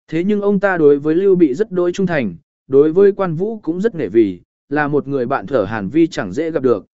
Thế 0.09 0.25
nhưng 0.25 0.41
ông 0.41 0.61
ta 0.61 0.79
đối 0.79 0.99
với 0.99 1.15
Lưu 1.15 1.35
Bị 1.37 1.55
rất 1.55 1.71
đối 1.71 1.93
trung 1.93 2.07
thành, 2.07 2.37
đối 2.67 2.93
với 2.93 3.13
quan 3.13 3.35
vũ 3.35 3.59
cũng 3.59 3.81
rất 3.81 3.95
nể 3.95 4.09
vì, 4.09 4.41
là 4.69 4.89
một 4.89 5.09
người 5.09 5.27
bạn 5.27 5.47
thở 5.47 5.65
hàn 5.65 5.89
vi 5.89 6.07
chẳng 6.07 6.33
dễ 6.33 6.51
gặp 6.51 6.63
được. 6.63 6.87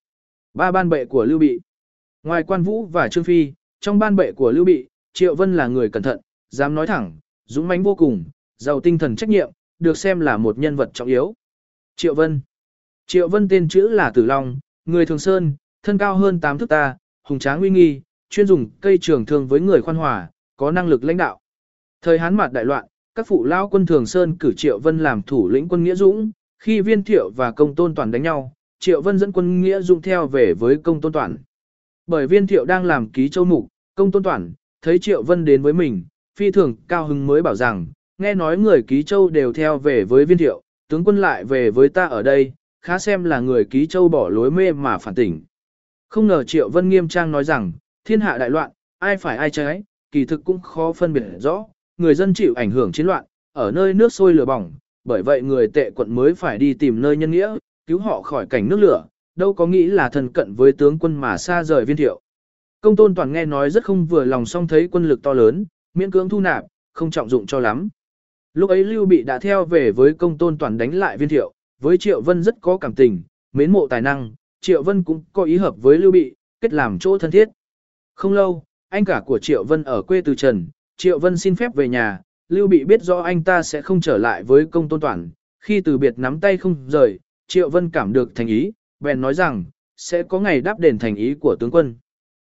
Ba 0.55 0.71
ban 0.71 0.89
bệ 0.89 1.05
của 1.05 1.25
Lưu 1.25 1.39
Bị 1.39 1.61
Ngoài 2.23 2.43
quan 2.43 2.63
vũ 2.63 2.87
và 2.87 3.09
Trương 3.09 3.25
Phi, 3.25 3.53
trong 3.81 3.99
ban 3.99 4.17
bệ 4.17 4.33
của 4.33 4.53
Lưu 4.53 4.65
Bị, 4.65 4.89
Triệu 5.13 5.35
Vân 5.35 5.55
là 5.55 5.67
người 5.67 5.89
cẩn 5.89 6.03
thận, 6.03 6.21
dám 6.51 6.75
nói 6.75 6.87
thẳng, 6.87 7.19
dũng 7.45 7.69
mãnh 7.69 7.83
vô 7.83 7.95
cùng, 7.95 8.25
giàu 8.59 8.81
tinh 8.81 8.99
thần 8.99 9.17
trách 9.17 9.29
nhiệm, 9.29 9.51
được 9.79 9.99
xem 9.99 10.21
là 10.21 10.37
một 10.37 10.59
nhân 10.59 10.77
vật 10.77 10.91
trọng 10.95 11.09
yếu. 11.09 11.35
Triệu 11.97 12.15
Vân 12.15 12.41
Triệu 13.07 13.29
Vân 13.29 13.49
tên 13.49 13.69
chữ 13.69 13.89
là 13.89 14.11
Tử 14.11 14.25
Long, 14.25 14.59
người 14.85 15.07
thường 15.07 15.19
sơn, 15.19 15.57
thân 15.83 15.99
cao 15.99 16.17
hơn 16.17 16.41
8 16.41 16.59
thước 16.59 16.69
ta, 16.69 16.97
hùng 17.29 17.39
tráng 17.39 17.61
uy 17.61 17.71
nghi, 17.71 18.01
chuyên 18.31 18.47
dùng 18.47 18.71
cây 18.81 18.99
trường 19.01 19.27
thương 19.27 19.47
với 19.47 19.61
người 19.61 19.83
khoan 19.83 19.97
hòa, 19.97 20.31
có 20.57 20.71
năng 20.71 20.89
lực 20.89 21.05
lãnh 21.05 21.17
đạo. 21.17 21.41
Thời 22.03 22.19
Hán 22.19 22.35
mạt 22.35 22.53
đại 22.53 22.65
loạn, 22.65 22.87
các 23.15 23.27
phụ 23.27 23.45
lao 23.45 23.69
quân 23.69 23.87
thường 23.87 24.07
sơn 24.07 24.37
cử 24.39 24.53
Triệu 24.57 24.79
Vân 24.79 24.99
làm 24.99 25.23
thủ 25.23 25.49
lĩnh 25.49 25.69
quân 25.69 25.85
Nghĩa 25.85 25.95
Dũng, 25.95 26.31
khi 26.59 26.81
Viên 26.81 27.03
Thiệu 27.03 27.31
và 27.37 27.53
Công 27.53 27.75
Tôn 27.75 27.95
Toàn 27.95 28.11
đánh 28.11 28.23
nhau, 28.23 28.53
Triệu 28.81 29.03
Vân 29.03 29.19
dẫn 29.19 29.33
quân 29.33 29.61
Nghĩa 29.61 29.81
Dũng 29.81 30.03
theo 30.03 30.27
về 30.27 30.55
với 30.55 30.77
Công 30.77 31.01
Tôn 31.01 31.13
Toàn. 31.13 31.37
Bởi 32.07 32.27
Viên 32.27 32.47
Thiệu 32.47 32.65
đang 32.65 32.85
làm 32.85 33.09
ký 33.09 33.29
châu 33.29 33.45
mục, 33.45 33.67
Công 33.95 34.11
Tôn 34.11 34.23
Toàn, 34.23 34.53
thấy 34.83 34.99
Triệu 34.99 35.23
Vân 35.23 35.45
đến 35.45 35.63
với 35.63 35.73
mình, 35.73 36.05
phi 36.39 36.51
thường 36.51 36.75
cao 36.89 37.07
hứng 37.07 37.27
mới 37.27 37.43
bảo 37.43 37.55
rằng, 37.55 37.87
nghe 38.19 38.35
nói 38.35 38.59
người 38.59 38.83
ký 38.83 39.03
châu 39.03 39.29
đều 39.29 39.53
theo 39.53 39.79
về 39.79 40.05
với 40.05 40.25
Viên 40.25 40.39
Thiệu, 40.39 40.63
tướng 40.89 41.05
quân 41.05 41.21
lại 41.21 41.45
về 41.45 41.71
với 41.71 41.89
ta 41.89 42.05
ở 42.05 42.23
đây, 42.23 42.53
khá 42.83 42.99
xem 42.99 43.25
là 43.25 43.41
người 43.41 43.65
ký 43.65 43.87
châu 43.87 44.09
bỏ 44.09 44.29
lối 44.29 44.51
mê 44.51 44.73
mà 44.73 44.99
phản 44.99 45.15
tỉnh. 45.15 45.43
Không 46.09 46.27
ngờ 46.27 46.45
Triệu 46.45 46.71
Vân 46.71 46.89
nghiêm 46.89 47.09
trang 47.09 47.33
nói 47.33 47.45
rằng, 47.45 47.73
thiên 48.05 48.21
hạ 48.21 48.39
đại 48.39 48.51
loạn, 48.51 48.71
ai 48.99 49.17
phải 49.17 49.37
ai 49.37 49.51
trái, 49.51 49.83
kỳ 50.13 50.25
thực 50.25 50.45
cũng 50.45 50.61
khó 50.61 50.93
phân 50.93 51.13
biệt 51.13 51.23
rõ, 51.39 51.65
người 51.97 52.15
dân 52.15 52.35
chịu 52.35 52.53
ảnh 52.57 52.71
hưởng 52.71 52.93
chiến 52.93 53.07
loạn, 53.07 53.25
ở 53.53 53.71
nơi 53.71 53.95
nước 53.95 54.13
sôi 54.13 54.35
lửa 54.35 54.45
bỏng, 54.45 54.73
bởi 55.05 55.23
vậy 55.23 55.43
người 55.43 55.69
tệ 55.69 55.91
quận 55.91 56.15
mới 56.15 56.35
phải 56.35 56.59
đi 56.59 56.75
tìm 56.75 57.01
nơi 57.01 57.17
nhân 57.17 57.31
nghĩa, 57.31 57.57
cứu 57.87 57.99
họ 57.99 58.23
khỏi 58.23 58.47
cảnh 58.47 58.69
nước 58.69 58.77
lửa, 58.77 59.05
đâu 59.37 59.55
có 59.55 59.67
nghĩ 59.67 59.87
là 59.87 60.09
thần 60.09 60.29
cận 60.33 60.55
với 60.55 60.73
tướng 60.73 60.99
quân 60.99 61.21
mà 61.21 61.39
xa 61.39 61.65
rời 61.65 61.85
viên 61.85 61.97
thiệu. 61.97 62.21
Công 62.81 62.97
tôn 62.97 63.15
toàn 63.15 63.33
nghe 63.33 63.45
nói 63.45 63.71
rất 63.71 63.85
không 63.85 64.07
vừa 64.07 64.25
lòng 64.25 64.47
song 64.47 64.69
thấy 64.69 64.89
quân 64.89 65.05
lực 65.05 65.23
to 65.23 65.33
lớn, 65.33 65.65
miễn 65.95 66.11
cưỡng 66.11 66.29
thu 66.29 66.41
nạp, 66.41 66.65
không 66.93 67.11
trọng 67.11 67.29
dụng 67.29 67.47
cho 67.47 67.61
lắm. 67.61 67.89
Lúc 68.55 68.71
ấy 68.71 68.85
Lưu 68.85 69.07
Bị 69.07 69.23
đã 69.23 69.39
theo 69.39 69.65
về 69.65 69.93
với 69.93 70.13
công 70.13 70.39
tôn 70.39 70.59
toàn 70.59 70.79
đánh 70.79 70.95
lại 70.95 71.19
viên 71.19 71.29
thiệu, 71.29 71.53
với 71.81 71.99
Triệu 71.99 72.21
Vân 72.21 72.43
rất 72.43 72.55
có 72.61 72.79
cảm 72.79 72.95
tình, 72.95 73.23
mến 73.53 73.73
mộ 73.73 73.87
tài 73.89 74.03
năng, 74.03 74.33
Triệu 74.61 74.83
Vân 74.83 75.05
cũng 75.05 75.25
có 75.33 75.45
ý 75.45 75.57
hợp 75.57 75.75
với 75.83 75.99
Lưu 75.99 76.13
Bị, 76.13 76.35
kết 76.61 76.73
làm 76.73 76.99
chỗ 76.99 77.19
thân 77.19 77.31
thiết. 77.31 77.49
Không 78.15 78.33
lâu, 78.33 78.65
anh 78.89 79.05
cả 79.05 79.23
của 79.27 79.39
Triệu 79.39 79.65
Vân 79.65 79.85
ở 79.85 80.03
quê 80.03 80.21
từ 80.21 80.35
Trần, 80.35 80.69
Triệu 80.97 81.19
Vân 81.19 81.37
xin 81.37 81.55
phép 81.55 81.75
về 81.75 81.89
nhà, 81.89 82.21
Lưu 82.49 82.67
Bị 82.67 82.85
biết 82.85 83.03
rõ 83.03 83.19
anh 83.19 83.45
ta 83.45 83.63
sẽ 83.63 83.83
không 83.83 84.01
trở 84.01 84.19
lại 84.19 84.43
với 84.43 84.67
công 84.67 84.89
tôn 84.89 85.01
toàn, 85.01 85.31
khi 85.61 85.81
từ 85.81 85.99
biệt 85.99 86.19
nắm 86.19 86.41
tay 86.41 86.57
không 86.57 86.77
rời, 86.89 87.19
Triệu 87.47 87.71
Vân 87.71 87.91
cảm 87.91 88.13
được 88.13 88.35
thành 88.35 88.47
ý, 88.47 88.73
bèn 89.01 89.21
nói 89.21 89.35
rằng, 89.35 89.65
sẽ 89.97 90.23
có 90.23 90.41
ngày 90.41 90.61
đáp 90.61 90.79
đền 90.79 90.99
thành 90.99 91.17
ý 91.17 91.35
của 91.35 91.57
tướng 91.61 91.71
quân. 91.71 91.95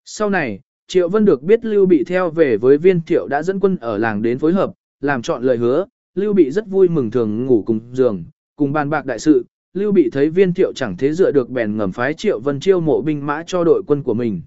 Sau 0.04 0.30
này, 0.30 0.60
Triệu 0.86 1.08
Vân 1.08 1.24
được 1.24 1.42
biết 1.42 1.64
Lưu 1.64 1.86
Bị 1.86 2.04
theo 2.04 2.30
về 2.30 2.56
với 2.56 2.78
viên 2.78 3.00
thiệu 3.00 3.26
đã 3.26 3.42
dẫn 3.42 3.60
quân 3.60 3.76
ở 3.76 3.98
làng 3.98 4.22
đến 4.22 4.38
phối 4.38 4.52
hợp, 4.52 4.72
làm 5.00 5.22
chọn 5.22 5.42
lời 5.42 5.56
hứa, 5.56 5.86
Lưu 6.14 6.32
Bị 6.32 6.50
rất 6.50 6.66
vui 6.66 6.88
mừng 6.88 7.10
thường 7.10 7.46
ngủ 7.46 7.62
cùng 7.66 7.80
giường, 7.92 8.24
cùng 8.56 8.72
bàn 8.72 8.90
bạc 8.90 9.06
đại 9.06 9.18
sự, 9.18 9.46
Lưu 9.74 9.92
Bị 9.92 10.10
thấy 10.10 10.30
viên 10.30 10.54
thiệu 10.54 10.72
chẳng 10.72 10.96
thế 10.96 11.12
dựa 11.12 11.32
được 11.32 11.50
bèn 11.50 11.76
ngầm 11.76 11.92
phái 11.92 12.14
Triệu 12.14 12.40
Vân 12.40 12.60
chiêu 12.60 12.80
mộ 12.80 13.02
binh 13.02 13.26
mã 13.26 13.42
cho 13.46 13.64
đội 13.64 13.82
quân 13.86 14.02
của 14.02 14.14
mình. 14.14 14.42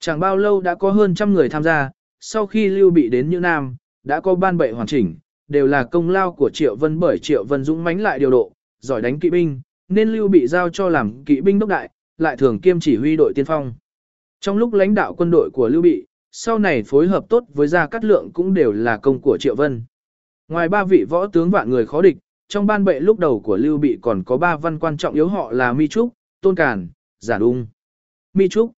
Chẳng 0.00 0.20
bao 0.20 0.36
lâu 0.36 0.60
đã 0.60 0.74
có 0.74 0.90
hơn 0.90 1.14
trăm 1.14 1.32
người 1.32 1.48
tham 1.48 1.62
gia, 1.62 1.90
sau 2.20 2.46
khi 2.46 2.68
Lưu 2.68 2.90
Bị 2.90 3.08
đến 3.08 3.30
Như 3.30 3.40
Nam, 3.40 3.76
đã 4.04 4.20
có 4.20 4.34
ban 4.34 4.58
bệ 4.58 4.70
hoàn 4.70 4.86
chỉnh, 4.86 5.16
đều 5.48 5.66
là 5.66 5.84
công 5.84 6.10
lao 6.10 6.32
của 6.32 6.50
Triệu 6.50 6.76
Vân 6.76 7.00
bởi 7.00 7.18
Triệu 7.18 7.44
Vân 7.44 7.64
dũng 7.64 7.84
mãnh 7.84 8.00
lại 8.00 8.18
điều 8.18 8.30
độ, 8.30 8.52
giỏi 8.80 9.02
đánh 9.02 9.20
kỵ 9.20 9.30
binh, 9.30 9.60
nên 9.88 10.08
Lưu 10.08 10.28
Bị 10.28 10.46
giao 10.46 10.68
cho 10.68 10.88
làm 10.88 11.24
kỵ 11.24 11.40
binh 11.40 11.58
đốc 11.58 11.68
đại, 11.68 11.90
lại 12.18 12.36
thường 12.36 12.60
kiêm 12.60 12.80
chỉ 12.80 12.96
huy 12.96 13.16
đội 13.16 13.32
tiên 13.34 13.44
phong. 13.44 13.74
Trong 14.40 14.56
lúc 14.56 14.72
lãnh 14.72 14.94
đạo 14.94 15.14
quân 15.14 15.30
đội 15.30 15.50
của 15.50 15.68
Lưu 15.68 15.82
Bị, 15.82 16.06
sau 16.32 16.58
này 16.58 16.82
phối 16.82 17.06
hợp 17.06 17.24
tốt 17.28 17.44
với 17.54 17.68
Gia 17.68 17.86
Cát 17.86 18.04
Lượng 18.04 18.30
cũng 18.32 18.54
đều 18.54 18.72
là 18.72 18.96
công 18.96 19.20
của 19.20 19.38
Triệu 19.40 19.54
Vân. 19.54 19.82
Ngoài 20.48 20.68
ba 20.68 20.84
vị 20.84 21.04
võ 21.08 21.26
tướng 21.26 21.50
vạn 21.50 21.70
người 21.70 21.86
khó 21.86 22.02
địch, 22.02 22.16
trong 22.50 22.66
ban 22.66 22.84
bệ 22.84 23.00
lúc 23.00 23.18
đầu 23.18 23.40
của 23.40 23.56
Lưu 23.56 23.78
Bị 23.78 23.98
còn 24.00 24.22
có 24.24 24.36
ba 24.36 24.56
văn 24.56 24.78
quan 24.78 24.96
trọng 24.96 25.14
yếu 25.14 25.28
họ 25.28 25.52
là 25.52 25.72
Mi 25.72 25.88
Trúc, 25.88 26.12
Tôn 26.40 26.54
Càn, 26.54 26.88
Giả 27.20 27.38
Đung. 27.38 27.66
Mi 28.34 28.48
Trúc 28.48 28.72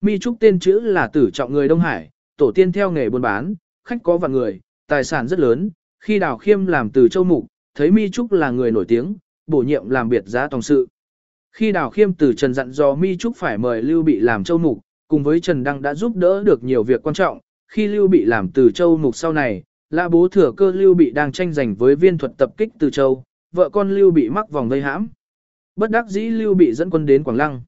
Mi 0.00 0.18
Trúc 0.18 0.36
tên 0.40 0.58
chữ 0.58 0.80
là 0.80 1.06
tử 1.06 1.30
trọng 1.32 1.52
người 1.52 1.68
Đông 1.68 1.80
Hải, 1.80 2.10
tổ 2.36 2.52
tiên 2.54 2.72
theo 2.72 2.90
nghề 2.90 3.10
buôn 3.10 3.22
bán, 3.22 3.54
khách 3.84 4.02
có 4.02 4.18
vạn 4.18 4.32
người, 4.32 4.60
tài 4.86 5.04
sản 5.04 5.28
rất 5.28 5.38
lớn. 5.38 5.70
Khi 6.00 6.18
Đào 6.18 6.38
Khiêm 6.38 6.66
làm 6.66 6.90
từ 6.90 7.08
châu 7.08 7.24
mục, 7.24 7.46
thấy 7.74 7.90
Mi 7.90 8.10
Trúc 8.10 8.32
là 8.32 8.50
người 8.50 8.70
nổi 8.70 8.84
tiếng, 8.84 9.16
bổ 9.46 9.58
nhiệm 9.58 9.88
làm 9.88 10.08
biệt 10.08 10.22
giá 10.26 10.48
tòng 10.48 10.62
sự. 10.62 10.88
Khi 11.52 11.72
Đào 11.72 11.90
Khiêm 11.90 12.14
từ 12.14 12.32
Trần 12.32 12.54
dặn 12.54 12.70
dò 12.70 12.94
Mi 12.94 13.16
Trúc 13.16 13.36
phải 13.36 13.58
mời 13.58 13.82
Lưu 13.82 14.02
Bị 14.02 14.20
làm 14.20 14.44
châu 14.44 14.58
mục, 14.58 14.80
cùng 15.08 15.22
với 15.22 15.40
Trần 15.40 15.64
Đăng 15.64 15.82
đã 15.82 15.94
giúp 15.94 16.16
đỡ 16.16 16.42
được 16.44 16.64
nhiều 16.64 16.82
việc 16.82 17.02
quan 17.02 17.14
trọng. 17.14 17.40
Khi 17.68 17.86
Lưu 17.86 18.08
Bị 18.08 18.24
làm 18.24 18.48
từ 18.52 18.70
châu 18.70 18.96
mục 18.96 19.16
sau 19.16 19.32
này, 19.32 19.62
Lã 19.90 20.08
bố 20.08 20.28
thừa 20.28 20.52
cơ 20.56 20.72
Lưu 20.72 20.94
Bị 20.94 21.10
đang 21.10 21.32
tranh 21.32 21.52
giành 21.52 21.74
với 21.74 21.96
viên 21.96 22.18
thuật 22.18 22.32
tập 22.38 22.50
kích 22.56 22.68
từ 22.78 22.90
châu, 22.90 23.22
vợ 23.52 23.68
con 23.68 23.90
Lưu 23.90 24.10
Bị 24.10 24.28
mắc 24.28 24.50
vòng 24.50 24.68
vây 24.68 24.82
hãm. 24.82 25.08
Bất 25.76 25.90
đắc 25.90 26.06
dĩ 26.08 26.20
Lưu 26.20 26.54
Bị 26.54 26.72
dẫn 26.72 26.90
quân 26.90 27.06
đến 27.06 27.24
Quảng 27.24 27.36
Lăng. 27.36 27.62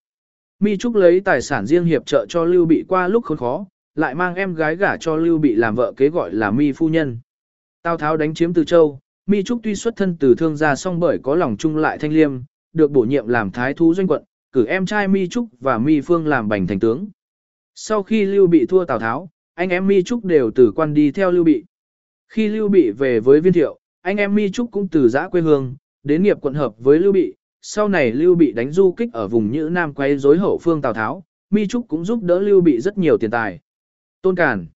Mi 0.60 0.76
Trúc 0.76 0.94
lấy 0.94 1.20
tài 1.20 1.42
sản 1.42 1.66
riêng 1.66 1.84
hiệp 1.84 2.06
trợ 2.06 2.26
cho 2.28 2.44
Lưu 2.44 2.66
Bị 2.66 2.84
qua 2.88 3.08
lúc 3.08 3.24
khốn 3.24 3.38
khó, 3.38 3.64
lại 3.94 4.14
mang 4.14 4.34
em 4.34 4.54
gái 4.54 4.76
gả 4.76 4.96
cho 4.96 5.16
Lưu 5.16 5.38
Bị 5.38 5.54
làm 5.54 5.74
vợ 5.74 5.92
kế 5.96 6.08
gọi 6.08 6.34
là 6.34 6.50
Mi 6.50 6.72
Phu 6.72 6.88
Nhân. 6.88 7.18
Tào 7.82 7.96
Tháo 7.96 8.16
đánh 8.16 8.34
chiếm 8.34 8.54
Từ 8.54 8.64
Châu, 8.64 9.00
Mi 9.26 9.42
Trúc 9.42 9.60
tuy 9.62 9.74
xuất 9.74 9.96
thân 9.96 10.16
từ 10.20 10.34
thương 10.34 10.56
gia 10.56 10.74
song 10.74 11.00
bởi 11.00 11.18
có 11.22 11.34
lòng 11.34 11.56
chung 11.56 11.76
lại 11.76 11.98
thanh 11.98 12.12
liêm, 12.12 12.32
được 12.72 12.90
bổ 12.90 13.02
nhiệm 13.02 13.28
làm 13.28 13.50
thái 13.50 13.74
thú 13.74 13.94
doanh 13.94 14.08
quận, 14.08 14.24
cử 14.52 14.66
em 14.66 14.86
trai 14.86 15.08
Mi 15.08 15.28
Trúc 15.28 15.48
và 15.60 15.78
Mi 15.78 16.00
Phương 16.00 16.26
làm 16.26 16.48
bành 16.48 16.66
thành 16.66 16.80
tướng. 16.80 17.06
Sau 17.74 18.02
khi 18.02 18.24
Lưu 18.24 18.46
Bị 18.46 18.66
thua 18.66 18.84
Tào 18.84 18.98
Tháo, 18.98 19.30
anh 19.54 19.68
em 19.68 19.86
Mi 19.86 20.02
Trúc 20.02 20.24
đều 20.24 20.50
từ 20.54 20.72
quan 20.76 20.94
đi 20.94 21.10
theo 21.10 21.30
Lưu 21.30 21.44
Bị. 21.44 21.64
Khi 22.28 22.48
Lưu 22.48 22.68
Bị 22.68 22.90
về 22.90 23.20
với 23.20 23.40
Viên 23.40 23.52
Thiệu, 23.52 23.78
anh 24.02 24.16
em 24.16 24.34
Mi 24.34 24.50
Trúc 24.50 24.70
cũng 24.70 24.88
từ 24.88 25.08
giã 25.08 25.28
quê 25.28 25.40
hương, 25.40 25.76
đến 26.02 26.22
nghiệp 26.22 26.38
quận 26.40 26.54
hợp 26.54 26.74
với 26.78 26.98
Lưu 26.98 27.12
Bị. 27.12 27.34
Sau 27.62 27.88
này 27.88 28.12
Lưu 28.12 28.34
Bị 28.34 28.52
đánh 28.52 28.72
du 28.72 28.92
kích 28.92 29.08
ở 29.12 29.28
vùng 29.28 29.52
Nhữ 29.52 29.68
Nam 29.72 29.94
quay 29.94 30.18
rối 30.18 30.38
hậu 30.38 30.58
phương 30.58 30.82
Tào 30.82 30.94
Tháo, 30.94 31.24
Mi 31.50 31.66
Trúc 31.66 31.88
cũng 31.88 32.04
giúp 32.04 32.22
đỡ 32.22 32.40
Lưu 32.40 32.60
Bị 32.60 32.80
rất 32.80 32.98
nhiều 32.98 33.18
tiền 33.18 33.30
tài. 33.30 33.60
Tôn 34.22 34.36
Càn 34.36 34.66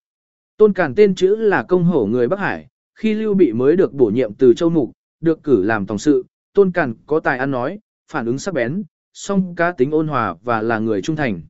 Tôn 0.56 0.72
Càn 0.72 0.94
tên 0.94 1.14
chữ 1.14 1.36
là 1.36 1.62
công 1.62 1.84
hổ 1.84 2.06
người 2.06 2.28
Bắc 2.28 2.39
Hải, 2.39 2.68
khi 2.94 3.14
Lưu 3.14 3.34
Bị 3.34 3.52
mới 3.52 3.76
được 3.76 3.92
bổ 3.92 4.06
nhiệm 4.06 4.34
từ 4.34 4.55
Châu 4.55 4.70
Mục, 4.70 4.92
được 5.20 5.42
cử 5.42 5.62
làm 5.62 5.86
tổng 5.86 5.98
sự, 5.98 6.26
Tôn 6.55 6.72
Càn 6.72 6.94
có 7.06 7.20
tài 7.20 7.39
ăn 7.39 7.50
nói, 7.50 7.78
phản 8.12 8.26
ứng 8.26 8.39
sắc 8.39 8.55
bén, 8.55 8.82
song 9.12 9.55
cá 9.56 9.72
tính 9.72 9.90
ôn 9.90 10.08
hòa 10.08 10.34
và 10.42 10.62
là 10.62 10.78
người 10.78 11.02
trung 11.02 11.16
thành. 11.16 11.40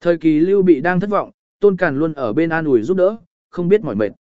Thời 0.00 0.16
kỳ 0.16 0.40
Lưu 0.40 0.62
Bị 0.62 0.80
đang 0.80 1.00
thất 1.00 1.10
vọng, 1.10 1.30
Tôn 1.60 1.76
Càn 1.76 1.98
luôn 1.98 2.12
ở 2.12 2.32
bên 2.32 2.50
an 2.50 2.64
ủi 2.64 2.82
giúp 2.82 2.96
đỡ, 2.96 3.16
không 3.50 3.68
biết 3.68 3.84
mỏi 3.84 3.94
mệt. 3.94 4.12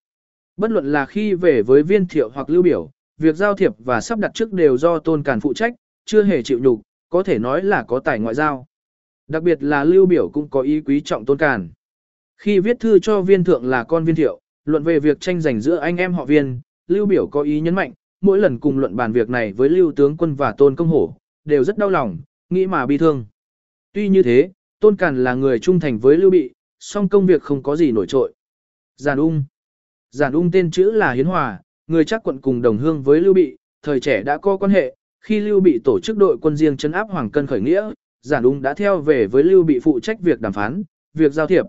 Bất 0.61 0.71
luận 0.71 0.91
là 0.91 1.05
khi 1.05 1.33
về 1.33 1.61
với 1.61 1.83
viên 1.83 2.07
thiệu 2.07 2.29
hoặc 2.29 2.49
lưu 2.49 2.61
biểu, 2.61 2.91
việc 3.17 3.35
giao 3.35 3.53
thiệp 3.55 3.73
và 3.79 4.01
sắp 4.01 4.19
đặt 4.19 4.31
trước 4.33 4.53
đều 4.53 4.77
do 4.77 4.99
Tôn 4.99 5.23
Càn 5.23 5.39
phụ 5.39 5.53
trách, 5.53 5.73
chưa 6.05 6.23
hề 6.23 6.43
chịu 6.43 6.59
nhục, 6.59 6.81
có 7.09 7.23
thể 7.23 7.39
nói 7.39 7.63
là 7.63 7.83
có 7.83 7.99
tài 7.99 8.19
ngoại 8.19 8.35
giao. 8.35 8.65
Đặc 9.27 9.43
biệt 9.43 9.63
là 9.63 9.83
lưu 9.83 10.05
biểu 10.05 10.29
cũng 10.29 10.49
có 10.49 10.61
ý 10.61 10.81
quý 10.81 11.01
trọng 11.01 11.25
Tôn 11.25 11.37
Càn. 11.37 11.69
Khi 12.37 12.59
viết 12.59 12.79
thư 12.79 12.99
cho 12.99 13.21
viên 13.21 13.43
thượng 13.43 13.65
là 13.65 13.83
con 13.83 14.05
viên 14.05 14.15
thiệu, 14.15 14.39
luận 14.65 14.83
về 14.83 14.99
việc 14.99 15.19
tranh 15.19 15.41
giành 15.41 15.61
giữa 15.61 15.75
anh 15.75 15.97
em 15.97 16.13
họ 16.13 16.25
viên, 16.25 16.61
lưu 16.87 17.05
biểu 17.05 17.27
có 17.27 17.41
ý 17.41 17.61
nhấn 17.61 17.75
mạnh, 17.75 17.93
mỗi 18.21 18.39
lần 18.39 18.59
cùng 18.59 18.79
luận 18.79 18.95
bàn 18.95 19.11
việc 19.11 19.29
này 19.29 19.53
với 19.53 19.69
lưu 19.69 19.91
tướng 19.91 20.17
quân 20.17 20.35
và 20.35 20.51
tôn 20.51 20.75
công 20.75 20.87
hổ, 20.87 21.15
đều 21.45 21.63
rất 21.63 21.77
đau 21.77 21.89
lòng, 21.89 22.17
nghĩ 22.49 22.67
mà 22.67 22.85
bi 22.85 22.97
thương. 22.97 23.25
Tuy 23.93 24.09
như 24.09 24.23
thế, 24.23 24.51
tôn 24.79 24.95
càn 24.95 25.23
là 25.23 25.33
người 25.33 25.59
trung 25.59 25.79
thành 25.79 25.99
với 25.99 26.17
lưu 26.17 26.31
bị, 26.31 26.51
song 26.79 27.09
công 27.09 27.25
việc 27.25 27.41
không 27.41 27.63
có 27.63 27.75
gì 27.75 27.91
nổi 27.91 28.05
trội. 28.07 28.33
Giàn 28.97 29.17
ung 29.17 29.43
Giản 30.11 30.33
ung 30.33 30.51
tên 30.51 30.71
chữ 30.71 30.91
là 30.91 31.11
Hiến 31.11 31.25
Hòa, 31.25 31.61
người 31.87 32.05
chắc 32.05 32.23
quận 32.23 32.41
cùng 32.41 32.61
đồng 32.61 32.77
hương 32.77 33.03
với 33.03 33.19
lưu 33.19 33.33
bị, 33.33 33.57
thời 33.83 33.99
trẻ 33.99 34.23
đã 34.23 34.37
có 34.37 34.57
quan 34.57 34.71
hệ, 34.71 34.95
khi 35.21 35.39
lưu 35.39 35.59
bị 35.59 35.79
tổ 35.83 35.99
chức 35.99 36.17
đội 36.17 36.37
quân 36.41 36.55
riêng 36.55 36.77
chấn 36.77 36.91
áp 36.91 37.07
Hoàng 37.09 37.31
Cân 37.31 37.47
khởi 37.47 37.61
nghĩa, 37.61 37.91
Giản 38.21 38.43
ung 38.43 38.61
đã 38.61 38.73
theo 38.73 39.01
về 39.01 39.27
với 39.27 39.43
lưu 39.43 39.63
bị 39.63 39.79
phụ 39.79 39.99
trách 39.99 40.21
việc 40.21 40.39
đàm 40.41 40.53
phán, 40.53 40.83
việc 41.13 41.33
giao 41.33 41.47
thiệp. 41.47 41.65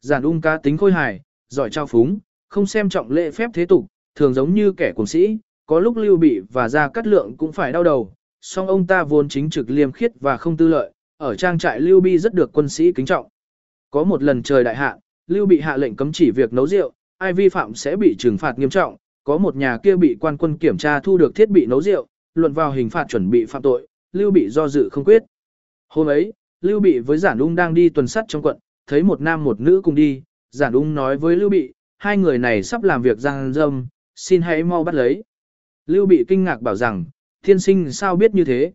Giản 0.00 0.22
ung 0.22 0.40
cá 0.40 0.58
tính 0.58 0.76
khôi 0.76 0.92
hài, 0.92 1.20
giỏi 1.48 1.70
trao 1.70 1.86
phúng, 1.86 2.18
không 2.48 2.66
xem 2.66 2.88
trọng 2.88 3.10
lễ 3.10 3.30
phép 3.30 3.50
thế 3.54 3.66
tục, 3.66 3.86
thường 4.14 4.34
giống 4.34 4.54
như 4.54 4.72
kẻ 4.72 4.92
cuồng 4.96 5.06
sĩ, 5.06 5.38
có 5.66 5.80
lúc 5.80 5.96
lưu 5.96 6.16
bị 6.16 6.40
và 6.52 6.68
ra 6.68 6.88
cắt 6.88 7.06
lượng 7.06 7.36
cũng 7.36 7.52
phải 7.52 7.72
đau 7.72 7.84
đầu, 7.84 8.12
song 8.40 8.66
ông 8.66 8.86
ta 8.86 9.04
vốn 9.04 9.28
chính 9.28 9.50
trực 9.50 9.70
liêm 9.70 9.92
khiết 9.92 10.12
và 10.20 10.36
không 10.36 10.56
tư 10.56 10.68
lợi, 10.68 10.92
ở 11.16 11.34
trang 11.34 11.58
trại 11.58 11.80
lưu 11.80 12.00
bi 12.00 12.18
rất 12.18 12.34
được 12.34 12.50
quân 12.52 12.68
sĩ 12.68 12.92
kính 12.92 13.06
trọng. 13.06 13.28
Có 13.90 14.04
một 14.04 14.22
lần 14.22 14.42
trời 14.42 14.64
đại 14.64 14.76
hạ, 14.76 14.96
lưu 15.26 15.46
bị 15.46 15.60
hạ 15.60 15.76
lệnh 15.76 15.96
cấm 15.96 16.12
chỉ 16.12 16.30
việc 16.30 16.52
nấu 16.52 16.66
rượu, 16.66 16.92
ai 17.20 17.32
vi 17.32 17.48
phạm 17.48 17.74
sẽ 17.74 17.96
bị 17.96 18.16
trừng 18.18 18.38
phạt 18.38 18.58
nghiêm 18.58 18.70
trọng, 18.70 18.96
có 19.24 19.38
một 19.38 19.56
nhà 19.56 19.78
kia 19.82 19.96
bị 19.96 20.16
quan 20.20 20.36
quân 20.36 20.58
kiểm 20.58 20.78
tra 20.78 21.00
thu 21.00 21.18
được 21.18 21.34
thiết 21.34 21.50
bị 21.50 21.66
nấu 21.66 21.82
rượu, 21.82 22.06
luận 22.34 22.52
vào 22.52 22.72
hình 22.72 22.90
phạt 22.90 23.04
chuẩn 23.08 23.30
bị 23.30 23.44
phạm 23.44 23.62
tội, 23.62 23.86
lưu 24.12 24.30
bị 24.30 24.48
do 24.50 24.68
dự 24.68 24.88
không 24.92 25.04
quyết. 25.04 25.22
Hôm 25.88 26.06
ấy, 26.06 26.32
lưu 26.60 26.80
bị 26.80 26.98
với 26.98 27.18
giản 27.18 27.38
ung 27.38 27.54
đang 27.54 27.74
đi 27.74 27.88
tuần 27.88 28.06
sắt 28.06 28.24
trong 28.28 28.42
quận, 28.42 28.58
thấy 28.86 29.02
một 29.02 29.20
nam 29.20 29.44
một 29.44 29.60
nữ 29.60 29.80
cùng 29.84 29.94
đi, 29.94 30.22
giản 30.50 30.72
ung 30.72 30.94
nói 30.94 31.16
với 31.16 31.36
lưu 31.36 31.48
bị, 31.48 31.72
hai 31.98 32.16
người 32.16 32.38
này 32.38 32.62
sắp 32.62 32.82
làm 32.82 33.02
việc 33.02 33.18
giang 33.18 33.52
dâm, 33.52 33.86
xin 34.14 34.42
hãy 34.42 34.64
mau 34.64 34.84
bắt 34.84 34.94
lấy. 34.94 35.22
Lưu 35.86 36.06
bị 36.06 36.24
kinh 36.28 36.44
ngạc 36.44 36.62
bảo 36.62 36.76
rằng, 36.76 37.04
thiên 37.44 37.58
sinh 37.58 37.92
sao 37.92 38.16
biết 38.16 38.34
như 38.34 38.44
thế? 38.44 38.72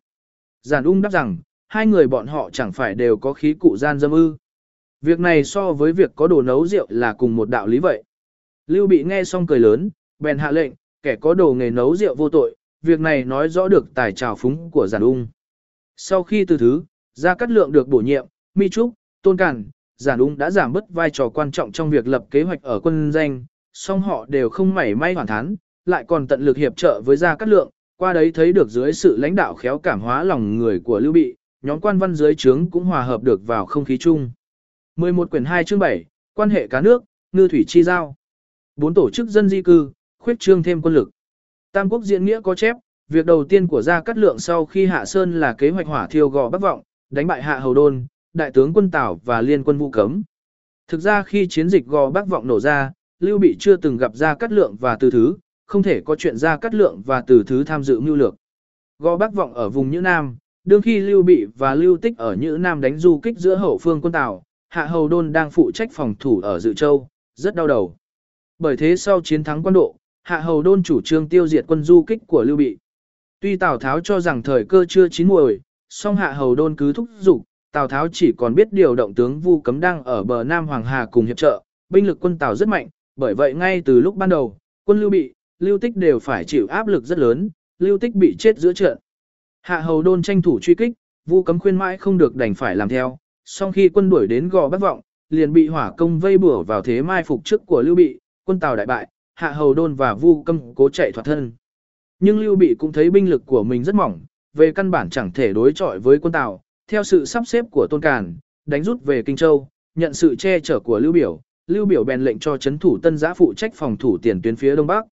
Giản 0.62 0.84
ung 0.84 1.02
đáp 1.02 1.12
rằng, 1.12 1.38
hai 1.68 1.88
người 1.88 2.08
bọn 2.08 2.28
họ 2.28 2.50
chẳng 2.50 2.72
phải 2.72 2.96
đều 2.96 3.18
có 3.18 3.34
khí 3.34 3.54
cụ 3.54 3.78
gian 3.78 4.00
dâm 4.00 4.12
ư. 4.12 4.36
Việc 5.02 5.20
này 5.20 5.44
so 5.44 5.74
với 5.74 5.94
việc 5.94 6.12
có 6.16 6.28
đồ 6.28 6.42
nấu 6.42 6.68
rượu 6.68 6.88
là 6.90 7.14
cùng 7.14 7.36
một 7.36 7.50
đạo 7.50 7.68
lý 7.68 7.80
vậy. 7.80 8.04
Lưu 8.68 8.88
bị 8.88 9.04
nghe 9.04 9.24
xong 9.24 9.48
cười 9.48 9.60
lớn, 9.60 9.90
bèn 10.20 10.38
hạ 10.38 10.52
lệnh, 10.52 10.74
kẻ 11.04 11.16
có 11.16 11.34
đồ 11.34 11.54
nghề 11.54 11.70
nấu 11.70 11.96
rượu 11.96 12.16
vô 12.16 12.30
tội, 12.30 12.56
việc 12.82 13.00
này 13.00 13.24
nói 13.24 13.50
rõ 13.50 13.68
được 13.68 13.94
tài 13.96 14.12
trào 14.12 14.36
phúng 14.36 14.72
của 14.72 14.88
giản 14.88 15.02
ung. 15.02 15.28
Sau 15.98 16.24
khi 16.24 16.46
từ 16.46 16.58
thứ, 16.58 16.84
ra 17.14 17.36
cắt 17.36 17.52
lượng 17.52 17.72
được 17.72 17.88
bổ 17.88 18.00
nhiệm, 18.00 18.26
mi 18.56 18.70
trúc, 18.70 18.94
tôn 19.22 19.38
cản, 19.38 19.66
giản 19.98 20.20
ung 20.20 20.38
đã 20.38 20.52
giảm 20.52 20.74
bớt 20.74 20.90
vai 20.90 21.10
trò 21.10 21.30
quan 21.30 21.52
trọng 21.52 21.72
trong 21.72 21.90
việc 21.90 22.08
lập 22.08 22.26
kế 22.32 22.44
hoạch 22.44 22.62
ở 22.62 22.80
quân 22.80 23.12
danh, 23.12 23.46
song 23.74 24.02
họ 24.02 24.26
đều 24.30 24.50
không 24.50 24.74
mảy 24.74 24.96
may 24.96 25.14
hoàn 25.14 25.28
thán, 25.28 25.56
lại 25.86 26.06
còn 26.08 26.28
tận 26.28 26.42
lực 26.42 26.58
hiệp 26.58 26.78
trợ 26.78 27.02
với 27.06 27.18
gia 27.18 27.36
cát 27.36 27.50
lượng, 27.50 27.70
qua 27.98 28.14
đấy 28.14 28.32
thấy 28.32 28.54
được 28.54 28.70
dưới 28.70 28.94
sự 28.94 29.18
lãnh 29.18 29.36
đạo 29.36 29.56
khéo 29.56 29.80
cảm 29.80 30.02
hóa 30.02 30.24
lòng 30.24 30.58
người 30.58 30.80
của 30.80 31.00
Lưu 31.00 31.14
Bị, 31.14 31.36
nhóm 31.62 31.82
quan 31.82 31.98
văn 31.98 32.16
dưới 32.16 32.36
trướng 32.36 32.70
cũng 32.70 32.84
hòa 32.84 33.04
hợp 33.04 33.24
được 33.24 33.48
vào 33.48 33.66
không 33.66 33.86
khí 33.86 33.98
chung. 33.98 34.32
11 34.96 35.32
quyển 35.32 35.46
2 35.46 35.64
chương 35.64 35.80
7, 35.80 36.06
quan 36.34 36.50
hệ 36.50 36.68
cá 36.68 36.82
nước, 36.82 37.04
ngư 37.32 37.48
thủy 37.48 37.66
chi 37.68 37.84
giao. 37.84 38.16
Bốn 38.80 38.94
tổ 38.94 39.10
chức 39.10 39.30
dân 39.30 39.50
di 39.50 39.62
cư, 39.62 39.92
khuyết 40.20 40.40
trương 40.40 40.64
thêm 40.64 40.82
quân 40.82 40.94
lực. 40.94 41.10
Tam 41.72 41.90
quốc 41.90 42.04
diễn 42.04 42.26
nghĩa 42.26 42.42
có 42.42 42.56
chép, 42.56 42.76
việc 43.10 43.26
đầu 43.26 43.44
tiên 43.44 43.68
của 43.68 43.82
Gia 43.82 44.02
Cát 44.02 44.18
Lượng 44.18 44.40
sau 44.40 44.66
khi 44.66 44.86
hạ 44.86 45.06
sơn 45.06 45.40
là 45.40 45.54
kế 45.54 45.70
hoạch 45.70 45.88
hỏa 45.88 46.08
thiêu 46.08 46.30
gò 46.30 46.50
Bắc 46.50 46.62
Vọng, 46.62 46.82
đánh 47.10 47.28
bại 47.28 47.44
Hạ 47.44 47.60
Hầu 47.60 47.74
Đôn, 47.74 48.06
đại 48.34 48.52
tướng 48.52 48.74
quân 48.74 48.92
Tào 48.92 49.20
và 49.26 49.42
liên 49.42 49.64
quân 49.64 49.78
Vũ 49.78 49.90
Cấm. 49.90 50.24
Thực 50.88 51.02
ra 51.02 51.24
khi 51.24 51.48
chiến 51.48 51.70
dịch 51.70 51.86
gò 51.86 52.10
Bắc 52.10 52.28
Vọng 52.28 52.48
nổ 52.48 52.60
ra, 52.60 52.92
Lưu 53.20 53.38
Bị 53.38 53.56
chưa 53.60 53.76
từng 53.76 53.98
gặp 53.98 54.16
Gia 54.16 54.36
Cát 54.36 54.52
Lượng 54.52 54.76
và 54.80 54.98
Từ 55.00 55.12
Thứ, 55.12 55.38
không 55.66 55.84
thể 55.84 56.02
có 56.02 56.16
chuyện 56.16 56.38
Gia 56.38 56.58
Cát 56.58 56.76
Lượng 56.76 57.02
và 57.06 57.22
Từ 57.22 57.44
Thứ 57.48 57.64
tham 57.64 57.84
dự 57.84 58.00
mưu 58.00 58.16
lược. 58.16 58.36
Gò 59.00 59.18
Bắc 59.18 59.34
Vọng 59.34 59.54
ở 59.54 59.70
vùng 59.70 59.92
Nhữ 59.92 60.02
Nam, 60.02 60.38
đương 60.64 60.82
khi 60.82 61.00
Lưu 61.00 61.24
Bị 61.24 61.46
và 61.58 61.76
Lưu 61.76 61.98
Tích 61.98 62.18
ở 62.18 62.36
Nhữ 62.36 62.58
Nam 62.60 62.82
đánh 62.82 62.98
du 62.98 63.20
kích 63.20 63.38
giữa 63.38 63.56
hậu 63.56 63.78
phương 63.78 64.02
quân 64.02 64.14
Tào, 64.14 64.44
Hạ 64.70 64.86
Hầu 64.86 65.08
Đôn 65.08 65.32
đang 65.32 65.52
phụ 65.52 65.72
trách 65.72 65.90
phòng 65.92 66.16
thủ 66.20 66.40
ở 66.40 66.60
Dự 66.60 66.74
Châu, 66.74 67.08
rất 67.36 67.56
đau 67.56 67.68
đầu. 67.68 67.96
Bởi 68.60 68.78
thế 68.78 68.96
sau 68.96 69.22
chiến 69.22 69.44
thắng 69.44 69.64
quân 69.64 69.74
độ, 69.74 69.96
Hạ 70.24 70.40
Hầu 70.40 70.62
Đôn 70.62 70.84
chủ 70.84 71.02
trương 71.02 71.30
tiêu 71.30 71.48
diệt 71.48 71.66
quân 71.68 71.84
du 71.84 72.04
kích 72.04 72.22
của 72.28 72.44
Lưu 72.44 72.58
Bị. 72.58 72.78
Tuy 73.40 73.58
Tào 73.58 73.78
Tháo 73.78 74.00
cho 74.00 74.20
rằng 74.20 74.44
thời 74.44 74.66
cơ 74.66 74.86
chưa 74.90 75.10
chín 75.10 75.28
muồi, 75.28 75.60
song 75.90 76.16
Hạ 76.16 76.32
Hầu 76.32 76.56
Đôn 76.56 76.76
cứ 76.76 76.94
thúc 76.94 77.10
giục, 77.20 77.44
Tào 77.72 77.88
Tháo 77.88 78.08
chỉ 78.08 78.32
còn 78.38 78.56
biết 78.56 78.68
điều 78.72 78.96
động 78.96 79.14
tướng 79.14 79.40
Vu 79.40 79.62
Cấm 79.62 79.80
đang 79.80 80.04
ở 80.04 80.24
bờ 80.24 80.44
Nam 80.44 80.68
Hoàng 80.68 80.84
Hà 80.84 81.06
cùng 81.12 81.26
hiệp 81.26 81.38
trợ, 81.38 81.64
binh 81.90 82.08
lực 82.08 82.18
quân 82.20 82.38
Tào 82.38 82.56
rất 82.56 82.68
mạnh, 82.68 82.90
bởi 83.16 83.36
vậy 83.36 83.54
ngay 83.54 83.82
từ 83.82 84.00
lúc 84.00 84.16
ban 84.16 84.30
đầu, 84.30 84.58
quân 84.84 85.02
Lưu 85.02 85.10
Bị, 85.10 85.34
Lưu 85.60 85.78
Tích 85.78 85.96
đều 85.96 86.20
phải 86.20 86.46
chịu 86.46 86.68
áp 86.68 86.88
lực 86.88 87.04
rất 87.04 87.18
lớn, 87.18 87.50
Lưu 87.80 87.98
Tích 87.98 88.16
bị 88.16 88.36
chết 88.40 88.58
giữa 88.58 88.74
trận. 88.74 88.98
Hạ 89.62 89.80
Hầu 89.80 90.02
Đôn 90.02 90.22
tranh 90.22 90.42
thủ 90.42 90.60
truy 90.60 90.76
kích, 90.76 90.94
Vu 91.26 91.44
Cấm 91.44 91.60
khuyên 91.60 91.76
mãi 91.76 91.98
không 91.98 92.18
được 92.18 92.36
đành 92.36 92.54
phải 92.54 92.76
làm 92.76 92.90
theo, 92.90 93.18
song 93.46 93.72
khi 93.72 93.90
quân 93.90 94.10
đuổi 94.10 94.28
đến 94.28 94.50
gò 94.50 94.70
Bắc 94.70 94.82
Vọng, 94.82 95.02
liền 95.30 95.54
bị 95.54 95.68
hỏa 95.68 95.92
công 95.98 96.20
vây 96.20 96.38
bủa 96.38 96.64
vào 96.64 96.82
thế 96.82 97.02
mai 97.02 97.24
phục 97.24 97.42
trước 97.46 97.66
của 97.66 97.82
Lưu 97.82 97.96
Bị, 97.96 98.20
quân 98.46 98.60
Tào 98.60 98.76
đại 98.76 98.86
bại, 98.86 99.08
Hạ 99.36 99.52
Hầu 99.52 99.74
Đôn 99.74 99.96
và 99.96 100.14
Vu 100.14 100.44
câm 100.44 100.60
cố 100.76 100.90
chạy 100.90 101.12
thoát 101.12 101.24
thân. 101.24 101.52
Nhưng 102.20 102.40
Lưu 102.40 102.56
Bị 102.56 102.76
cũng 102.80 102.92
thấy 102.92 103.10
binh 103.10 103.30
lực 103.30 103.46
của 103.46 103.64
mình 103.64 103.84
rất 103.84 103.96
mỏng, 103.96 104.22
về 104.54 104.72
căn 104.72 104.92
bản 104.92 105.10
chẳng 105.10 105.32
thể 105.32 105.54
đối 105.54 105.74
chọi 105.74 106.00
với 106.00 106.20
quân 106.20 106.32
Tào, 106.32 106.62
theo 106.88 107.04
sự 107.04 107.26
sắp 107.26 107.44
xếp 107.48 107.66
của 107.72 107.88
Tôn 107.90 108.02
Càn, 108.02 108.38
đánh 108.66 108.84
rút 108.84 109.04
về 109.04 109.22
Kinh 109.22 109.36
Châu, 109.36 109.70
nhận 109.96 110.14
sự 110.14 110.36
che 110.36 110.60
chở 110.60 110.80
của 110.80 111.00
Lưu 111.00 111.12
Biểu, 111.12 111.42
Lưu 111.68 111.86
Biểu 111.86 112.04
bèn 112.04 112.22
lệnh 112.22 112.40
cho 112.40 112.58
chấn 112.58 112.78
thủ 112.78 112.98
Tân 112.98 113.18
Giã 113.18 113.34
phụ 113.34 113.54
trách 113.58 113.74
phòng 113.76 113.98
thủ 113.98 114.18
tiền 114.18 114.42
tuyến 114.42 114.56
phía 114.56 114.76
đông 114.76 114.88
bắc. 114.88 115.06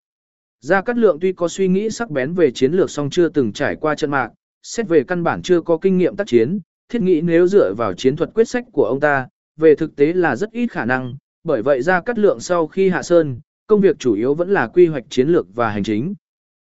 Gia 0.59 0.81
Cát 0.81 0.97
Lượng 0.97 1.17
tuy 1.21 1.33
có 1.33 1.47
suy 1.47 1.67
nghĩ 1.67 1.89
sắc 1.89 2.09
bén 2.09 2.33
về 2.33 2.51
chiến 2.51 2.71
lược 2.71 2.89
song 2.89 3.09
chưa 3.09 3.29
từng 3.29 3.53
trải 3.53 3.75
qua 3.75 3.95
trận 3.95 4.11
mạc, 4.11 4.29
xét 4.63 4.87
về 4.87 5.03
căn 5.03 5.23
bản 5.23 5.41
chưa 5.41 5.61
có 5.61 5.77
kinh 5.77 5.97
nghiệm 5.97 6.15
tác 6.15 6.27
chiến, 6.27 6.59
thiết 6.89 7.01
nghĩ 7.01 7.21
nếu 7.21 7.47
dựa 7.47 7.73
vào 7.73 7.93
chiến 7.93 8.15
thuật 8.15 8.33
quyết 8.33 8.49
sách 8.49 8.65
của 8.71 8.85
ông 8.85 8.99
ta, 8.99 9.27
về 9.57 9.75
thực 9.75 9.95
tế 9.95 10.13
là 10.13 10.35
rất 10.35 10.51
ít 10.51 10.71
khả 10.71 10.85
năng, 10.85 11.15
bởi 11.43 11.61
vậy 11.61 11.81
ra 11.81 12.01
cắt 12.01 12.19
Lượng 12.19 12.39
sau 12.39 12.67
khi 12.67 12.89
hạ 12.89 13.03
sơn, 13.03 13.39
công 13.67 13.81
việc 13.81 13.99
chủ 13.99 14.13
yếu 14.13 14.33
vẫn 14.33 14.49
là 14.49 14.67
quy 14.67 14.87
hoạch 14.87 15.03
chiến 15.09 15.27
lược 15.27 15.55
và 15.55 15.69
hành 15.69 15.83
chính. 15.83 16.15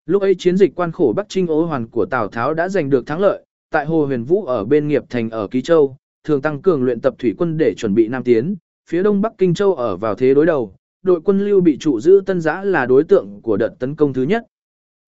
Lúc 0.06 0.22
ấy 0.22 0.36
chiến 0.36 0.58
dịch 0.58 0.76
quan 0.76 0.92
khổ 0.92 1.14
Bắc 1.16 1.26
Trinh 1.30 1.48
ố 1.48 1.66
Hoàn 1.66 1.88
của 1.88 2.06
Tào 2.06 2.28
Tháo 2.28 2.54
đã 2.54 2.70
giành 2.70 2.90
được 2.90 3.08
thắng 3.08 3.20
lợi, 3.20 3.46
tại 3.72 3.86
Hồ 3.86 4.06
Huyền 4.06 4.24
Vũ 4.24 4.46
ở 4.46 4.66
bên 4.66 4.88
nghiệp 4.88 5.04
thành 5.10 5.30
ở 5.30 5.48
Ký 5.48 5.62
Châu, 5.62 5.98
thường 6.24 6.42
tăng 6.42 6.62
cường 6.62 6.84
luyện 6.84 7.02
tập 7.02 7.16
thủy 7.20 7.36
quân 7.38 7.58
để 7.58 7.74
chuẩn 7.78 7.94
bị 7.94 8.08
nam 8.08 8.24
tiến, 8.24 8.56
phía 8.90 9.04
đông 9.04 9.22
Bắc 9.22 9.34
Kinh 9.38 9.54
Châu 9.54 9.76
ở 9.76 9.98
vào 9.98 10.16
thế 10.16 10.34
đối 10.34 10.46
đầu, 10.46 10.76
đội 11.02 11.22
quân 11.22 11.40
Lưu 11.40 11.62
Bị 11.62 11.78
trụ 11.78 12.00
giữ 12.00 12.22
Tân 12.26 12.42
Giã 12.42 12.64
là 12.64 12.86
đối 12.86 13.04
tượng 13.04 13.42
của 13.42 13.58
đợt 13.58 13.70
tấn 13.80 13.96
công 13.96 14.14
thứ 14.14 14.24
nhất. 14.24 14.46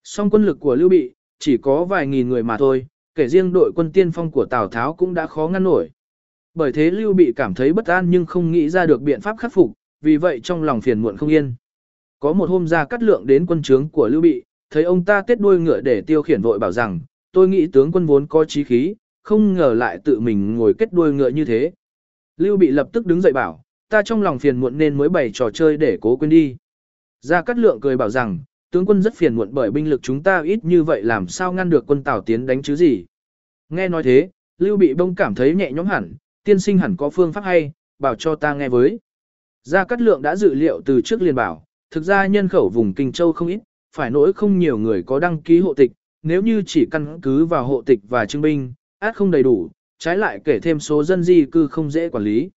Song 0.03 0.29
quân 0.29 0.45
lực 0.45 0.59
của 0.59 0.75
Lưu 0.75 0.89
Bị 0.89 1.13
chỉ 1.39 1.57
có 1.57 1.85
vài 1.85 2.07
nghìn 2.07 2.29
người 2.29 2.43
mà 2.43 2.57
thôi, 2.57 2.87
kể 3.15 3.27
riêng 3.27 3.53
đội 3.53 3.71
quân 3.75 3.91
tiên 3.91 4.11
phong 4.11 4.31
của 4.31 4.45
Tào 4.45 4.67
Tháo 4.67 4.93
cũng 4.93 5.13
đã 5.13 5.27
khó 5.27 5.47
ngăn 5.47 5.63
nổi. 5.63 5.89
Bởi 6.53 6.71
thế 6.71 6.91
Lưu 6.91 7.13
Bị 7.13 7.33
cảm 7.35 7.53
thấy 7.53 7.73
bất 7.73 7.85
an 7.85 8.09
nhưng 8.09 8.25
không 8.25 8.51
nghĩ 8.51 8.69
ra 8.69 8.85
được 8.85 9.01
biện 9.01 9.21
pháp 9.21 9.35
khắc 9.37 9.53
phục, 9.53 9.73
vì 10.01 10.17
vậy 10.17 10.39
trong 10.43 10.63
lòng 10.63 10.81
phiền 10.81 11.01
muộn 11.01 11.17
không 11.17 11.29
yên. 11.29 11.53
Có 12.19 12.33
một 12.33 12.49
hôm 12.49 12.67
ra 12.67 12.85
cắt 12.85 13.03
lượng 13.03 13.27
đến 13.27 13.45
quân 13.45 13.61
trướng 13.61 13.89
của 13.89 14.07
Lưu 14.07 14.21
Bị, 14.21 14.43
thấy 14.69 14.83
ông 14.83 15.05
ta 15.05 15.21
tết 15.21 15.39
đuôi 15.39 15.59
ngựa 15.59 15.81
để 15.81 16.01
tiêu 16.01 16.21
khiển 16.21 16.41
vội 16.41 16.59
bảo 16.59 16.71
rằng, 16.71 16.99
tôi 17.31 17.47
nghĩ 17.47 17.67
tướng 17.67 17.91
quân 17.91 18.05
vốn 18.05 18.27
có 18.27 18.45
trí 18.45 18.63
khí, 18.63 18.95
không 19.23 19.53
ngờ 19.53 19.73
lại 19.73 19.99
tự 20.03 20.19
mình 20.19 20.55
ngồi 20.55 20.73
kết 20.73 20.93
đuôi 20.93 21.13
ngựa 21.13 21.29
như 21.29 21.45
thế. 21.45 21.71
Lưu 22.37 22.57
Bị 22.57 22.67
lập 22.67 22.89
tức 22.93 23.05
đứng 23.05 23.21
dậy 23.21 23.33
bảo, 23.33 23.63
ta 23.89 24.01
trong 24.01 24.21
lòng 24.21 24.39
phiền 24.39 24.57
muộn 24.57 24.77
nên 24.77 24.97
mới 24.97 25.09
bày 25.09 25.31
trò 25.33 25.49
chơi 25.49 25.77
để 25.77 25.97
cố 26.01 26.15
quên 26.15 26.29
đi. 26.29 26.55
Gia 27.21 27.41
Cát 27.41 27.57
Lượng 27.57 27.79
cười 27.81 27.97
bảo 27.97 28.09
rằng, 28.09 28.39
tướng 28.71 28.85
quân 28.85 29.01
rất 29.01 29.15
phiền 29.15 29.35
muộn 29.35 29.49
bởi 29.51 29.71
binh 29.71 29.89
lực 29.89 30.01
chúng 30.03 30.23
ta 30.23 30.41
ít 30.41 30.65
như 30.65 30.83
vậy 30.83 31.03
làm 31.03 31.27
sao 31.27 31.53
ngăn 31.53 31.69
được 31.69 31.83
quân 31.87 32.03
Tào 32.03 32.21
tiến 32.21 32.45
đánh 32.45 32.61
chứ 32.61 32.75
gì. 32.75 33.05
Nghe 33.69 33.87
nói 33.87 34.03
thế, 34.03 34.29
Lưu 34.57 34.77
Bị 34.77 34.93
bông 34.93 35.15
cảm 35.15 35.35
thấy 35.35 35.55
nhẹ 35.55 35.71
nhõm 35.71 35.85
hẳn, 35.85 36.13
tiên 36.43 36.59
sinh 36.59 36.77
hẳn 36.77 36.95
có 36.97 37.09
phương 37.09 37.33
pháp 37.33 37.43
hay, 37.43 37.71
bảo 37.99 38.15
cho 38.15 38.35
ta 38.35 38.53
nghe 38.53 38.69
với. 38.69 38.99
Gia 39.63 39.83
Cát 39.83 40.01
Lượng 40.01 40.21
đã 40.21 40.35
dự 40.35 40.53
liệu 40.53 40.81
từ 40.85 41.01
trước 41.01 41.21
liền 41.21 41.35
bảo, 41.35 41.65
thực 41.91 42.03
ra 42.03 42.27
nhân 42.27 42.47
khẩu 42.47 42.69
vùng 42.69 42.93
Kinh 42.93 43.11
Châu 43.11 43.33
không 43.33 43.47
ít, 43.47 43.59
phải 43.95 44.11
nỗi 44.11 44.33
không 44.33 44.59
nhiều 44.59 44.77
người 44.77 45.03
có 45.03 45.19
đăng 45.19 45.41
ký 45.41 45.59
hộ 45.59 45.73
tịch, 45.73 45.91
nếu 46.23 46.41
như 46.41 46.63
chỉ 46.65 46.85
căn 46.91 47.19
cứ 47.21 47.45
vào 47.45 47.65
hộ 47.65 47.81
tịch 47.81 47.99
và 48.09 48.25
chứng 48.25 48.41
binh, 48.41 48.73
át 48.99 49.15
không 49.15 49.31
đầy 49.31 49.43
đủ, 49.43 49.69
trái 49.99 50.17
lại 50.17 50.39
kể 50.43 50.59
thêm 50.59 50.79
số 50.79 51.03
dân 51.03 51.23
di 51.23 51.45
cư 51.45 51.67
không 51.67 51.91
dễ 51.91 52.09
quản 52.09 52.23
lý. 52.23 52.49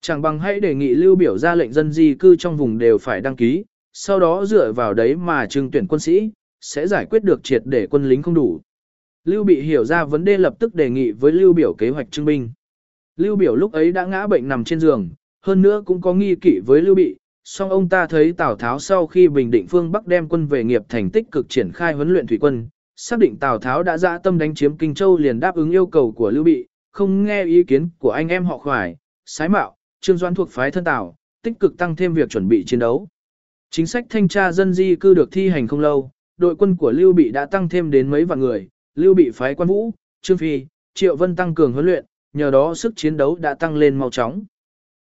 Chẳng 0.00 0.22
bằng 0.22 0.38
hãy 0.38 0.60
đề 0.60 0.74
nghị 0.74 0.94
lưu 0.94 1.16
biểu 1.16 1.38
ra 1.38 1.54
lệnh 1.54 1.72
dân 1.72 1.92
di 1.92 2.14
cư 2.14 2.36
trong 2.36 2.56
vùng 2.56 2.78
đều 2.78 2.98
phải 2.98 3.20
đăng 3.20 3.36
ký, 3.36 3.64
sau 3.92 4.20
đó 4.20 4.44
dựa 4.44 4.72
vào 4.72 4.94
đấy 4.94 5.16
mà 5.16 5.46
trưng 5.46 5.70
tuyển 5.70 5.86
quân 5.86 6.00
sĩ, 6.00 6.30
sẽ 6.60 6.86
giải 6.86 7.06
quyết 7.10 7.24
được 7.24 7.44
triệt 7.44 7.62
để 7.64 7.86
quân 7.86 8.08
lính 8.08 8.22
không 8.22 8.34
đủ. 8.34 8.60
Lưu 9.24 9.44
Bị 9.44 9.62
hiểu 9.62 9.84
ra 9.84 10.04
vấn 10.04 10.24
đề 10.24 10.38
lập 10.38 10.54
tức 10.58 10.74
đề 10.74 10.90
nghị 10.90 11.12
với 11.12 11.32
Lưu 11.32 11.52
Biểu 11.52 11.74
kế 11.74 11.90
hoạch 11.90 12.10
trưng 12.10 12.24
binh. 12.24 12.50
Lưu 13.18 13.36
Biểu 13.36 13.56
lúc 13.56 13.72
ấy 13.72 13.92
đã 13.92 14.04
ngã 14.04 14.26
bệnh 14.26 14.48
nằm 14.48 14.64
trên 14.64 14.80
giường, 14.80 15.08
hơn 15.42 15.62
nữa 15.62 15.82
cũng 15.86 16.00
có 16.00 16.14
nghi 16.14 16.36
kỵ 16.36 16.60
với 16.66 16.82
Lưu 16.82 16.94
Bị, 16.94 17.16
song 17.44 17.70
ông 17.70 17.88
ta 17.88 18.06
thấy 18.06 18.32
Tào 18.32 18.56
Tháo 18.56 18.78
sau 18.78 19.06
khi 19.06 19.28
bình 19.28 19.50
định 19.50 19.66
phương 19.66 19.92
Bắc 19.92 20.06
đem 20.06 20.28
quân 20.28 20.46
về 20.46 20.64
nghiệp 20.64 20.82
thành 20.88 21.10
tích 21.10 21.30
cực 21.32 21.48
triển 21.48 21.72
khai 21.72 21.94
huấn 21.94 22.12
luyện 22.12 22.26
thủy 22.26 22.38
quân, 22.40 22.68
xác 22.96 23.18
định 23.18 23.36
Tào 23.36 23.58
Tháo 23.58 23.82
đã 23.82 23.98
dã 23.98 24.18
tâm 24.18 24.38
đánh 24.38 24.54
chiếm 24.54 24.76
Kinh 24.76 24.94
Châu 24.94 25.18
liền 25.18 25.40
đáp 25.40 25.54
ứng 25.54 25.70
yêu 25.70 25.86
cầu 25.86 26.12
của 26.12 26.30
Lưu 26.30 26.44
Bị, 26.44 26.66
không 26.92 27.24
nghe 27.24 27.44
ý 27.44 27.62
kiến 27.62 27.88
của 27.98 28.10
anh 28.10 28.28
em 28.28 28.44
họ 28.44 28.58
khoải, 28.58 28.96
sái 29.26 29.48
mạo, 29.48 29.76
trương 30.00 30.16
doãn 30.16 30.34
thuộc 30.34 30.50
phái 30.50 30.70
thân 30.70 30.84
Tào, 30.84 31.16
tích 31.42 31.60
cực 31.60 31.78
tăng 31.78 31.96
thêm 31.96 32.14
việc 32.14 32.30
chuẩn 32.30 32.48
bị 32.48 32.64
chiến 32.64 32.80
đấu. 32.80 33.08
Chính 33.70 33.86
sách 33.86 34.06
thanh 34.10 34.28
tra 34.28 34.52
dân 34.52 34.72
di 34.72 34.96
cư 34.96 35.14
được 35.14 35.32
thi 35.32 35.48
hành 35.48 35.68
không 35.68 35.80
lâu, 35.80 36.10
đội 36.36 36.56
quân 36.56 36.76
của 36.76 36.92
Lưu 36.92 37.12
Bị 37.12 37.30
đã 37.30 37.46
tăng 37.46 37.68
thêm 37.68 37.90
đến 37.90 38.10
mấy 38.10 38.24
vạn 38.24 38.40
người, 38.40 38.68
Lưu 38.94 39.14
Bị 39.14 39.30
phái 39.30 39.54
quan 39.54 39.68
vũ, 39.68 39.90
Trương 40.22 40.38
Phi, 40.38 40.66
Triệu 40.94 41.16
Vân 41.16 41.36
tăng 41.36 41.54
cường 41.54 41.72
huấn 41.72 41.86
luyện, 41.86 42.04
nhờ 42.32 42.50
đó 42.50 42.74
sức 42.74 42.92
chiến 42.96 43.16
đấu 43.16 43.36
đã 43.36 43.54
tăng 43.54 43.76
lên 43.76 43.98
mau 43.98 44.10
chóng. 44.10 44.44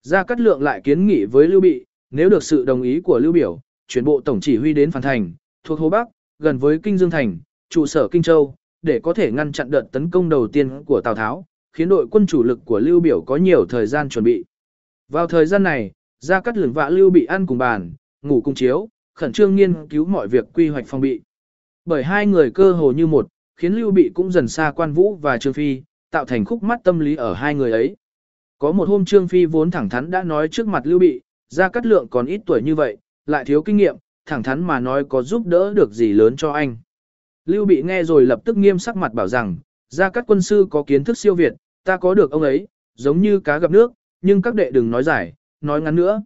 Gia 0.03 0.25
Cát 0.25 0.41
Lượng 0.41 0.63
lại 0.63 0.81
kiến 0.85 1.07
nghị 1.07 1.25
với 1.25 1.49
Lưu 1.49 1.61
Bị, 1.61 1.85
nếu 2.11 2.29
được 2.29 2.43
sự 2.43 2.65
đồng 2.65 2.83
ý 2.83 3.01
của 3.01 3.19
Lưu 3.19 3.33
Biểu, 3.33 3.61
chuyển 3.89 4.05
bộ 4.05 4.21
tổng 4.21 4.41
chỉ 4.41 4.57
huy 4.57 4.73
đến 4.73 4.91
Phan 4.91 5.03
Thành, 5.03 5.33
thuộc 5.65 5.79
Hồ 5.79 5.91
Bắc, 5.91 6.09
gần 6.39 6.59
với 6.59 6.79
Kinh 6.79 6.99
Dương 6.99 7.11
Thành, 7.11 7.39
trụ 7.71 7.87
sở 7.87 8.09
Kinh 8.09 8.23
Châu, 8.23 8.55
để 8.83 9.01
có 9.01 9.15
thể 9.15 9.33
ngăn 9.33 9.53
chặn 9.53 9.71
đợt 9.71 9.83
tấn 9.93 10.11
công 10.11 10.29
đầu 10.29 10.49
tiên 10.49 10.85
của 10.85 11.01
Tào 11.01 11.15
Tháo, 11.15 11.45
khiến 11.73 11.89
đội 11.89 12.07
quân 12.11 12.27
chủ 12.27 12.43
lực 12.43 12.61
của 12.65 12.79
Lưu 12.79 13.01
Biểu 13.01 13.23
có 13.23 13.37
nhiều 13.37 13.67
thời 13.69 13.87
gian 13.87 14.09
chuẩn 14.09 14.25
bị. 14.25 14.45
Vào 15.09 15.27
thời 15.27 15.47
gian 15.47 15.63
này, 15.63 15.93
Gia 16.21 16.41
Cát 16.41 16.57
Lượng 16.57 16.73
và 16.73 16.89
Lưu 16.89 17.11
Bị 17.11 17.25
ăn 17.25 17.47
cùng 17.47 17.59
bàn, 17.59 17.93
ngủ 18.23 18.41
cùng 18.41 18.55
chiếu, 18.55 18.89
khẩn 19.15 19.33
trương 19.33 19.57
nghiên 19.57 19.89
cứu 19.89 20.05
mọi 20.05 20.29
việc 20.29 20.45
quy 20.55 20.69
hoạch 20.69 20.87
phòng 20.87 21.01
bị. 21.01 21.21
Bởi 21.85 22.05
hai 22.05 22.27
người 22.27 22.51
cơ 22.51 22.73
hồ 22.73 22.93
như 22.93 23.07
một, 23.07 23.29
khiến 23.57 23.75
Lưu 23.75 23.91
Bị 23.91 24.11
cũng 24.15 24.33
dần 24.33 24.49
xa 24.49 24.73
quan 24.77 24.93
vũ 24.93 25.15
và 25.15 25.39
Trương 25.39 25.53
Phi, 25.53 25.83
tạo 26.11 26.25
thành 26.25 26.45
khúc 26.45 26.63
mắt 26.63 26.81
tâm 26.85 26.99
lý 26.99 27.17
ở 27.17 27.35
hai 27.35 27.55
người 27.55 27.73
ấy. 27.73 27.97
Có 28.59 28.73
một 28.73 28.89
hôm 28.89 29.05
Trương 29.05 29.29
Phi 29.29 29.47
vốn 29.47 29.71
thẳng 29.71 29.89
thắn 29.89 30.11
đã 30.11 30.23
nói 30.23 30.49
trước 30.49 30.69
mặt 30.69 30.83
Lưu 30.85 30.99
Bị, 30.99 31.21
gia 31.49 31.69
cát 31.69 31.87
lượng 31.87 32.09
còn 32.09 32.27
ít 32.27 32.41
tuổi 32.47 32.63
như 32.63 32.75
vậy, 32.75 32.97
lại 33.27 33.45
thiếu 33.45 33.63
kinh 33.63 33.77
nghiệm, 33.77 33.97
thẳng 34.27 34.43
thắn 34.43 34.65
mà 34.65 34.81
nói 34.81 35.05
có 35.09 35.23
giúp 35.23 35.47
đỡ 35.47 35.75
được 35.75 35.93
gì 35.93 36.13
lớn 36.13 36.37
cho 36.37 36.51
anh. 36.53 36.77
Lưu 37.47 37.65
Bị 37.65 37.83
nghe 37.83 38.05
rồi 38.05 38.27
lập 38.27 38.41
tức 38.45 38.57
nghiêm 38.57 38.79
sắc 38.79 38.97
mặt 38.97 39.13
bảo 39.13 39.29
rằng, 39.29 39.57
gia 39.89 40.11
cát 40.11 40.25
quân 40.27 40.43
sư 40.43 40.67
có 40.71 40.83
kiến 40.83 41.05
thức 41.05 41.19
siêu 41.19 41.35
việt, 41.35 41.53
ta 41.85 41.97
có 41.97 42.15
được 42.15 42.31
ông 42.31 42.43
ấy, 42.43 42.67
giống 42.95 43.21
như 43.21 43.41
cá 43.41 43.59
gặp 43.59 43.71
nước, 43.71 43.93
nhưng 44.23 44.43
các 44.43 44.55
đệ 44.55 44.71
đừng 44.71 44.91
nói 44.91 45.03
giải, 45.03 45.35
nói 45.61 45.83
ngắn 45.83 45.97
nữa. 45.97 46.23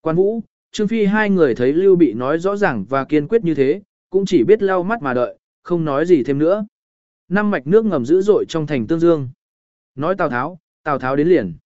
Quan 0.00 0.16
Vũ, 0.16 0.42
Trương 0.72 0.88
Phi 0.88 1.04
hai 1.04 1.30
người 1.30 1.54
thấy 1.54 1.72
Lưu 1.72 1.96
Bị 1.96 2.12
nói 2.12 2.38
rõ 2.38 2.56
ràng 2.56 2.84
và 2.88 3.04
kiên 3.04 3.28
quyết 3.28 3.44
như 3.44 3.54
thế, 3.54 3.82
cũng 4.10 4.26
chỉ 4.26 4.44
biết 4.44 4.62
lau 4.62 4.82
mắt 4.82 5.02
mà 5.02 5.14
đợi, 5.14 5.38
không 5.62 5.84
nói 5.84 6.06
gì 6.06 6.22
thêm 6.22 6.38
nữa. 6.38 6.66
Năm 7.28 7.50
mạch 7.50 7.66
nước 7.66 7.84
ngầm 7.84 8.04
dữ 8.04 8.20
dội 8.20 8.44
trong 8.48 8.66
thành 8.66 8.86
Tương 8.86 9.00
Dương. 9.00 9.28
Nói 9.94 10.14
Tào 10.18 10.30
Tháo, 10.30 10.58
Tào 10.82 10.98
Tháo 10.98 11.16
đến 11.16 11.28
liền. 11.28 11.56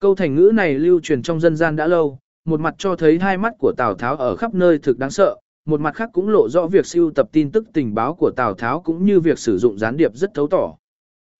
Câu 0.00 0.14
thành 0.14 0.34
ngữ 0.34 0.50
này 0.54 0.78
lưu 0.78 1.00
truyền 1.00 1.22
trong 1.22 1.40
dân 1.40 1.56
gian 1.56 1.76
đã 1.76 1.86
lâu, 1.86 2.18
một 2.44 2.60
mặt 2.60 2.74
cho 2.78 2.96
thấy 2.96 3.18
hai 3.18 3.38
mắt 3.38 3.54
của 3.58 3.72
Tào 3.76 3.94
Tháo 3.94 4.16
ở 4.16 4.36
khắp 4.36 4.54
nơi 4.54 4.78
thực 4.78 4.98
đáng 4.98 5.10
sợ, 5.10 5.36
một 5.64 5.80
mặt 5.80 5.94
khác 5.94 6.10
cũng 6.12 6.28
lộ 6.28 6.48
rõ 6.48 6.66
việc 6.66 6.86
siêu 6.86 7.10
tập 7.10 7.28
tin 7.32 7.50
tức 7.50 7.66
tình 7.72 7.94
báo 7.94 8.14
của 8.14 8.30
Tào 8.36 8.54
Tháo 8.54 8.80
cũng 8.80 9.04
như 9.04 9.20
việc 9.20 9.38
sử 9.38 9.58
dụng 9.58 9.78
gián 9.78 9.96
điệp 9.96 10.14
rất 10.14 10.30
thấu 10.34 10.48
tỏ. 10.48 10.76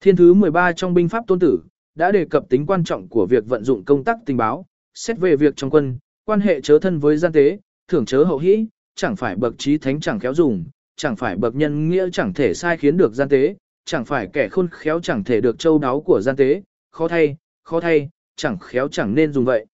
Thiên 0.01 0.17
thứ 0.17 0.35
13 0.35 0.73
trong 0.73 0.95
binh 0.95 1.09
pháp 1.09 1.27
tôn 1.27 1.39
tử, 1.39 1.59
đã 1.95 2.13
đề 2.13 2.25
cập 2.25 2.49
tính 2.49 2.67
quan 2.67 2.85
trọng 2.85 3.09
của 3.09 3.27
việc 3.27 3.47
vận 3.47 3.65
dụng 3.65 3.85
công 3.85 4.05
tác 4.05 4.19
tình 4.27 4.37
báo, 4.37 4.67
xét 4.95 5.19
về 5.19 5.37
việc 5.37 5.57
trong 5.57 5.71
quân, 5.71 5.99
quan 6.25 6.41
hệ 6.41 6.61
chớ 6.61 6.79
thân 6.79 6.99
với 6.99 7.17
gian 7.17 7.33
tế, 7.33 7.59
thưởng 7.89 8.05
chớ 8.05 8.25
hậu 8.25 8.39
hĩ, 8.39 8.67
chẳng 8.95 9.17
phải 9.17 9.37
bậc 9.37 9.55
trí 9.59 9.79
thánh 9.79 10.01
chẳng 10.01 10.19
khéo 10.19 10.35
dùng, 10.35 10.65
chẳng 10.97 11.17
phải 11.17 11.37
bậc 11.37 11.55
nhân 11.55 11.89
nghĩa 11.89 12.09
chẳng 12.13 12.35
thể 12.35 12.55
sai 12.55 12.77
khiến 12.77 12.97
được 12.97 13.15
gian 13.15 13.29
tế, 13.29 13.57
chẳng 13.85 14.05
phải 14.05 14.29
kẻ 14.33 14.49
khôn 14.49 14.69
khéo 14.71 15.01
chẳng 15.01 15.25
thể 15.25 15.41
được 15.41 15.59
châu 15.59 15.79
đáo 15.79 16.01
của 16.01 16.21
gian 16.21 16.37
tế, 16.37 16.63
khó 16.91 17.09
thay, 17.09 17.37
khó 17.63 17.81
thay, 17.81 18.09
chẳng 18.37 18.59
khéo 18.59 18.89
chẳng 18.89 19.15
nên 19.15 19.33
dùng 19.33 19.45
vậy. 19.45 19.67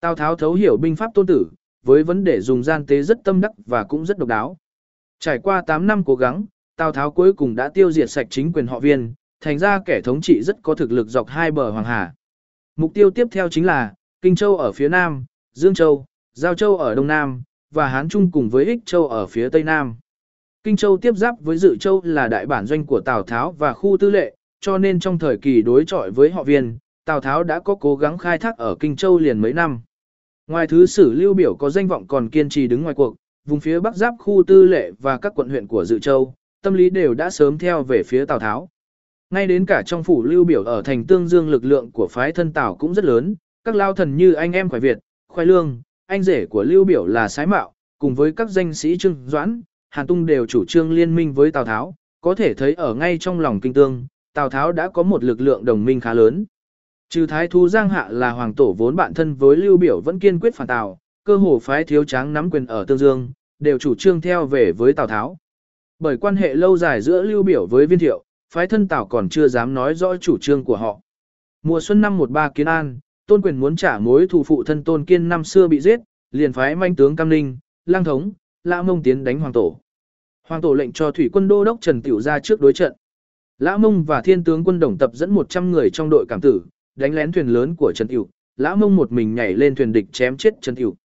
Tào 0.00 0.14
Tháo 0.14 0.36
thấu 0.36 0.54
hiểu 0.54 0.76
binh 0.76 0.96
pháp 0.96 1.14
tôn 1.14 1.26
tử, 1.26 1.46
với 1.82 2.02
vấn 2.02 2.24
đề 2.24 2.40
dùng 2.40 2.62
gian 2.62 2.86
tế 2.86 3.02
rất 3.02 3.18
tâm 3.24 3.40
đắc 3.40 3.50
và 3.66 3.84
cũng 3.84 4.06
rất 4.06 4.18
độc 4.18 4.28
đáo. 4.28 4.56
Trải 5.20 5.38
qua 5.38 5.62
8 5.66 5.86
năm 5.86 6.04
cố 6.04 6.16
gắng, 6.16 6.44
Tào 6.76 6.92
Tháo 6.92 7.10
cuối 7.10 7.32
cùng 7.32 7.54
đã 7.54 7.68
tiêu 7.68 7.92
diệt 7.92 8.10
sạch 8.10 8.26
chính 8.30 8.52
quyền 8.52 8.66
họ 8.66 8.80
viên, 8.80 9.14
thành 9.40 9.58
ra 9.58 9.80
kẻ 9.86 10.00
thống 10.00 10.20
trị 10.20 10.42
rất 10.42 10.56
có 10.62 10.74
thực 10.74 10.92
lực 10.92 11.08
dọc 11.08 11.28
hai 11.28 11.50
bờ 11.50 11.70
Hoàng 11.70 11.84
Hà. 11.84 12.14
Mục 12.76 12.94
tiêu 12.94 13.10
tiếp 13.10 13.26
theo 13.30 13.48
chính 13.48 13.66
là 13.66 13.94
Kinh 14.22 14.36
Châu 14.36 14.56
ở 14.56 14.72
phía 14.72 14.88
Nam, 14.88 15.24
Dương 15.52 15.74
Châu, 15.74 16.04
Giao 16.32 16.54
Châu 16.54 16.76
ở 16.76 16.94
Đông 16.94 17.06
Nam, 17.06 17.42
và 17.70 17.88
Hán 17.88 18.08
Trung 18.08 18.30
cùng 18.30 18.48
với 18.48 18.64
Ích 18.64 18.80
Châu 18.84 19.08
ở 19.08 19.26
phía 19.26 19.48
Tây 19.48 19.62
Nam. 19.62 19.96
Kinh 20.66 20.76
Châu 20.76 20.96
tiếp 20.96 21.16
giáp 21.16 21.34
với 21.40 21.56
Dự 21.56 21.76
Châu 21.76 22.00
là 22.04 22.28
đại 22.28 22.46
bản 22.46 22.66
doanh 22.66 22.86
của 22.86 23.00
Tào 23.00 23.22
Tháo 23.22 23.52
và 23.52 23.72
khu 23.72 23.96
tư 23.96 24.10
lệ, 24.10 24.36
cho 24.60 24.78
nên 24.78 25.00
trong 25.00 25.18
thời 25.18 25.36
kỳ 25.36 25.62
đối 25.62 25.84
chọi 25.84 26.10
với 26.10 26.30
họ 26.30 26.44
viên, 26.44 26.78
Tào 27.04 27.20
Tháo 27.20 27.44
đã 27.44 27.60
có 27.60 27.74
cố 27.74 27.96
gắng 27.96 28.18
khai 28.18 28.38
thác 28.38 28.58
ở 28.58 28.74
Kinh 28.80 28.96
Châu 28.96 29.18
liền 29.18 29.38
mấy 29.38 29.52
năm. 29.52 29.80
Ngoài 30.46 30.66
thứ 30.66 30.86
sử 30.86 31.12
lưu 31.12 31.34
biểu 31.34 31.54
có 31.54 31.70
danh 31.70 31.88
vọng 31.88 32.06
còn 32.06 32.28
kiên 32.28 32.48
trì 32.48 32.66
đứng 32.66 32.82
ngoài 32.82 32.94
cuộc, 32.94 33.16
vùng 33.48 33.60
phía 33.60 33.80
bắc 33.80 33.96
giáp 33.96 34.14
khu 34.18 34.42
tư 34.46 34.62
lệ 34.62 34.90
và 34.98 35.18
các 35.18 35.32
quận 35.36 35.48
huyện 35.48 35.66
của 35.66 35.84
Dự 35.84 35.98
Châu, 35.98 36.34
tâm 36.62 36.74
lý 36.74 36.90
đều 36.90 37.14
đã 37.14 37.30
sớm 37.30 37.58
theo 37.58 37.82
về 37.82 38.02
phía 38.02 38.24
Tào 38.24 38.38
Tháo. 38.38 38.68
Ngay 39.30 39.46
đến 39.46 39.66
cả 39.66 39.82
trong 39.86 40.02
phủ 40.02 40.22
lưu 40.22 40.44
biểu 40.44 40.62
ở 40.62 40.82
thành 40.82 41.04
Tương 41.04 41.28
Dương 41.28 41.48
lực 41.48 41.64
lượng 41.64 41.90
của 41.90 42.08
phái 42.10 42.32
thân 42.32 42.52
Tào 42.52 42.76
cũng 42.76 42.94
rất 42.94 43.04
lớn, 43.04 43.36
các 43.64 43.74
lao 43.74 43.92
thần 43.92 44.16
như 44.16 44.32
anh 44.32 44.52
em 44.52 44.68
khoái 44.68 44.80
Việt, 44.80 44.98
khoai 45.28 45.46
lương, 45.46 45.80
anh 46.06 46.22
rể 46.22 46.46
của 46.46 46.62
lưu 46.62 46.84
biểu 46.84 47.06
là 47.06 47.28
Sái 47.28 47.46
Mạo, 47.46 47.72
cùng 47.98 48.14
với 48.14 48.32
các 48.32 48.50
danh 48.50 48.74
sĩ 48.74 48.98
Trưng 48.98 49.24
Doãn, 49.26 49.62
Hàn 49.96 50.06
Tung 50.06 50.26
đều 50.26 50.46
chủ 50.46 50.64
trương 50.64 50.92
liên 50.92 51.14
minh 51.14 51.32
với 51.32 51.50
Tào 51.50 51.64
Tháo, 51.64 51.94
có 52.20 52.34
thể 52.34 52.54
thấy 52.54 52.74
ở 52.74 52.94
ngay 52.94 53.18
trong 53.20 53.40
lòng 53.40 53.60
kinh 53.60 53.72
tương, 53.72 54.06
Tào 54.34 54.50
Tháo 54.50 54.72
đã 54.72 54.88
có 54.88 55.02
một 55.02 55.24
lực 55.24 55.40
lượng 55.40 55.64
đồng 55.64 55.84
minh 55.84 56.00
khá 56.00 56.14
lớn. 56.14 56.44
Trừ 57.08 57.26
thái 57.26 57.48
thú 57.48 57.68
Giang 57.68 57.88
Hạ 57.88 58.08
là 58.10 58.30
hoàng 58.30 58.54
tổ 58.54 58.74
vốn 58.78 58.96
bạn 58.96 59.14
thân 59.14 59.34
với 59.34 59.56
Lưu 59.56 59.76
Biểu 59.76 60.00
vẫn 60.00 60.18
kiên 60.18 60.40
quyết 60.40 60.54
phản 60.54 60.66
Tào, 60.66 60.98
cơ 61.24 61.36
hồ 61.36 61.58
phái 61.62 61.84
thiếu 61.84 62.04
tráng 62.04 62.32
nắm 62.32 62.50
quyền 62.50 62.66
ở 62.66 62.84
Tương 62.84 62.98
Dương, 62.98 63.32
đều 63.58 63.78
chủ 63.78 63.94
trương 63.94 64.20
theo 64.20 64.46
về 64.46 64.72
với 64.72 64.92
Tào 64.92 65.06
Tháo. 65.06 65.36
Bởi 65.98 66.16
quan 66.16 66.36
hệ 66.36 66.54
lâu 66.54 66.76
dài 66.76 67.00
giữa 67.00 67.22
Lưu 67.22 67.42
Biểu 67.42 67.66
với 67.66 67.86
Viên 67.86 67.98
Thiệu, 67.98 68.24
phái 68.54 68.66
thân 68.66 68.88
Tào 68.88 69.06
còn 69.06 69.28
chưa 69.28 69.48
dám 69.48 69.74
nói 69.74 69.94
rõ 69.94 70.16
chủ 70.16 70.38
trương 70.40 70.64
của 70.64 70.76
họ. 70.76 71.00
Mùa 71.62 71.80
xuân 71.80 72.00
năm 72.00 72.18
13 72.18 72.48
Kiến 72.48 72.66
An, 72.66 72.98
Tôn 73.26 73.42
Quyền 73.42 73.60
muốn 73.60 73.76
trả 73.76 73.98
mối 73.98 74.26
thù 74.28 74.42
phụ 74.42 74.64
thân 74.64 74.84
Tôn 74.84 75.04
Kiên 75.04 75.28
năm 75.28 75.44
xưa 75.44 75.68
bị 75.68 75.80
giết, 75.80 76.00
liền 76.30 76.52
phái 76.52 76.76
manh 76.76 76.96
tướng 76.96 77.16
Cam 77.16 77.28
Ninh, 77.28 77.58
Lang 77.86 78.04
Thống, 78.04 78.32
Lã 78.64 78.82
Mông 78.82 79.02
tiến 79.02 79.24
đánh 79.24 79.40
hoàng 79.40 79.52
tổ. 79.52 79.80
Hoàng 80.46 80.60
tổ 80.60 80.74
lệnh 80.74 80.92
cho 80.92 81.10
thủy 81.10 81.30
quân 81.32 81.48
đô 81.48 81.64
đốc 81.64 81.80
Trần 81.80 82.02
Tiểu 82.02 82.20
ra 82.20 82.38
trước 82.38 82.60
đối 82.60 82.72
trận. 82.72 82.92
Lã 83.58 83.76
Mông 83.76 84.04
và 84.04 84.22
Thiên 84.22 84.44
tướng 84.44 84.64
quân 84.64 84.80
Đồng 84.80 84.98
tập 84.98 85.10
dẫn 85.14 85.30
100 85.30 85.70
người 85.70 85.90
trong 85.90 86.10
đội 86.10 86.26
cảm 86.28 86.40
tử, 86.40 86.62
đánh 86.96 87.14
lén 87.14 87.32
thuyền 87.32 87.46
lớn 87.46 87.74
của 87.78 87.92
Trần 87.94 88.08
Tiểu, 88.08 88.28
Lã 88.56 88.74
Mông 88.74 88.96
một 88.96 89.12
mình 89.12 89.34
nhảy 89.34 89.54
lên 89.54 89.74
thuyền 89.74 89.92
địch 89.92 90.06
chém 90.12 90.36
chết 90.36 90.54
Trần 90.60 90.74
Tiểu. 90.74 90.96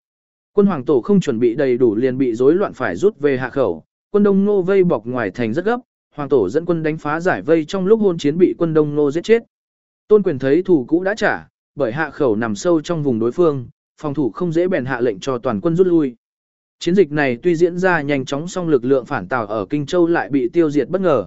Quân 0.52 0.66
Hoàng 0.66 0.84
tổ 0.84 1.00
không 1.00 1.20
chuẩn 1.20 1.38
bị 1.38 1.54
đầy 1.54 1.78
đủ 1.78 1.94
liền 1.94 2.18
bị 2.18 2.34
rối 2.34 2.54
loạn 2.54 2.72
phải 2.72 2.96
rút 2.96 3.20
về 3.20 3.38
hạ 3.38 3.50
khẩu, 3.50 3.84
quân 4.10 4.22
Đông 4.22 4.44
Nô 4.44 4.62
vây 4.62 4.84
bọc 4.84 5.06
ngoài 5.06 5.30
thành 5.30 5.52
rất 5.54 5.64
gấp, 5.64 5.80
Hoàng 6.14 6.28
tổ 6.28 6.48
dẫn 6.48 6.64
quân 6.64 6.82
đánh 6.82 6.98
phá 6.98 7.20
giải 7.20 7.42
vây 7.42 7.64
trong 7.64 7.86
lúc 7.86 8.00
hôn 8.00 8.18
chiến 8.18 8.38
bị 8.38 8.54
quân 8.58 8.74
Đông 8.74 8.94
Nô 8.94 9.10
giết 9.10 9.24
chết. 9.24 9.42
Tôn 10.08 10.22
quyền 10.22 10.38
thấy 10.38 10.62
thủ 10.62 10.84
cũ 10.88 11.04
đã 11.04 11.14
trả, 11.14 11.48
bởi 11.74 11.92
hạ 11.92 12.10
khẩu 12.10 12.36
nằm 12.36 12.54
sâu 12.54 12.80
trong 12.80 13.02
vùng 13.02 13.18
đối 13.18 13.32
phương, 13.32 13.68
phòng 14.00 14.14
thủ 14.14 14.30
không 14.30 14.52
dễ 14.52 14.68
bèn 14.68 14.84
hạ 14.84 15.00
lệnh 15.00 15.20
cho 15.20 15.38
toàn 15.38 15.60
quân 15.60 15.76
rút 15.76 15.86
lui. 15.86 16.16
Chiến 16.84 16.94
dịch 16.94 17.12
này 17.12 17.38
tuy 17.42 17.54
diễn 17.56 17.78
ra 17.78 18.00
nhanh 18.00 18.24
chóng 18.24 18.48
song 18.48 18.68
lực 18.68 18.84
lượng 18.84 19.06
phản 19.06 19.28
tào 19.28 19.46
ở 19.46 19.66
Kinh 19.70 19.86
Châu 19.86 20.06
lại 20.06 20.30
bị 20.30 20.48
tiêu 20.48 20.70
diệt 20.70 20.88
bất 20.88 21.00
ngờ. 21.00 21.26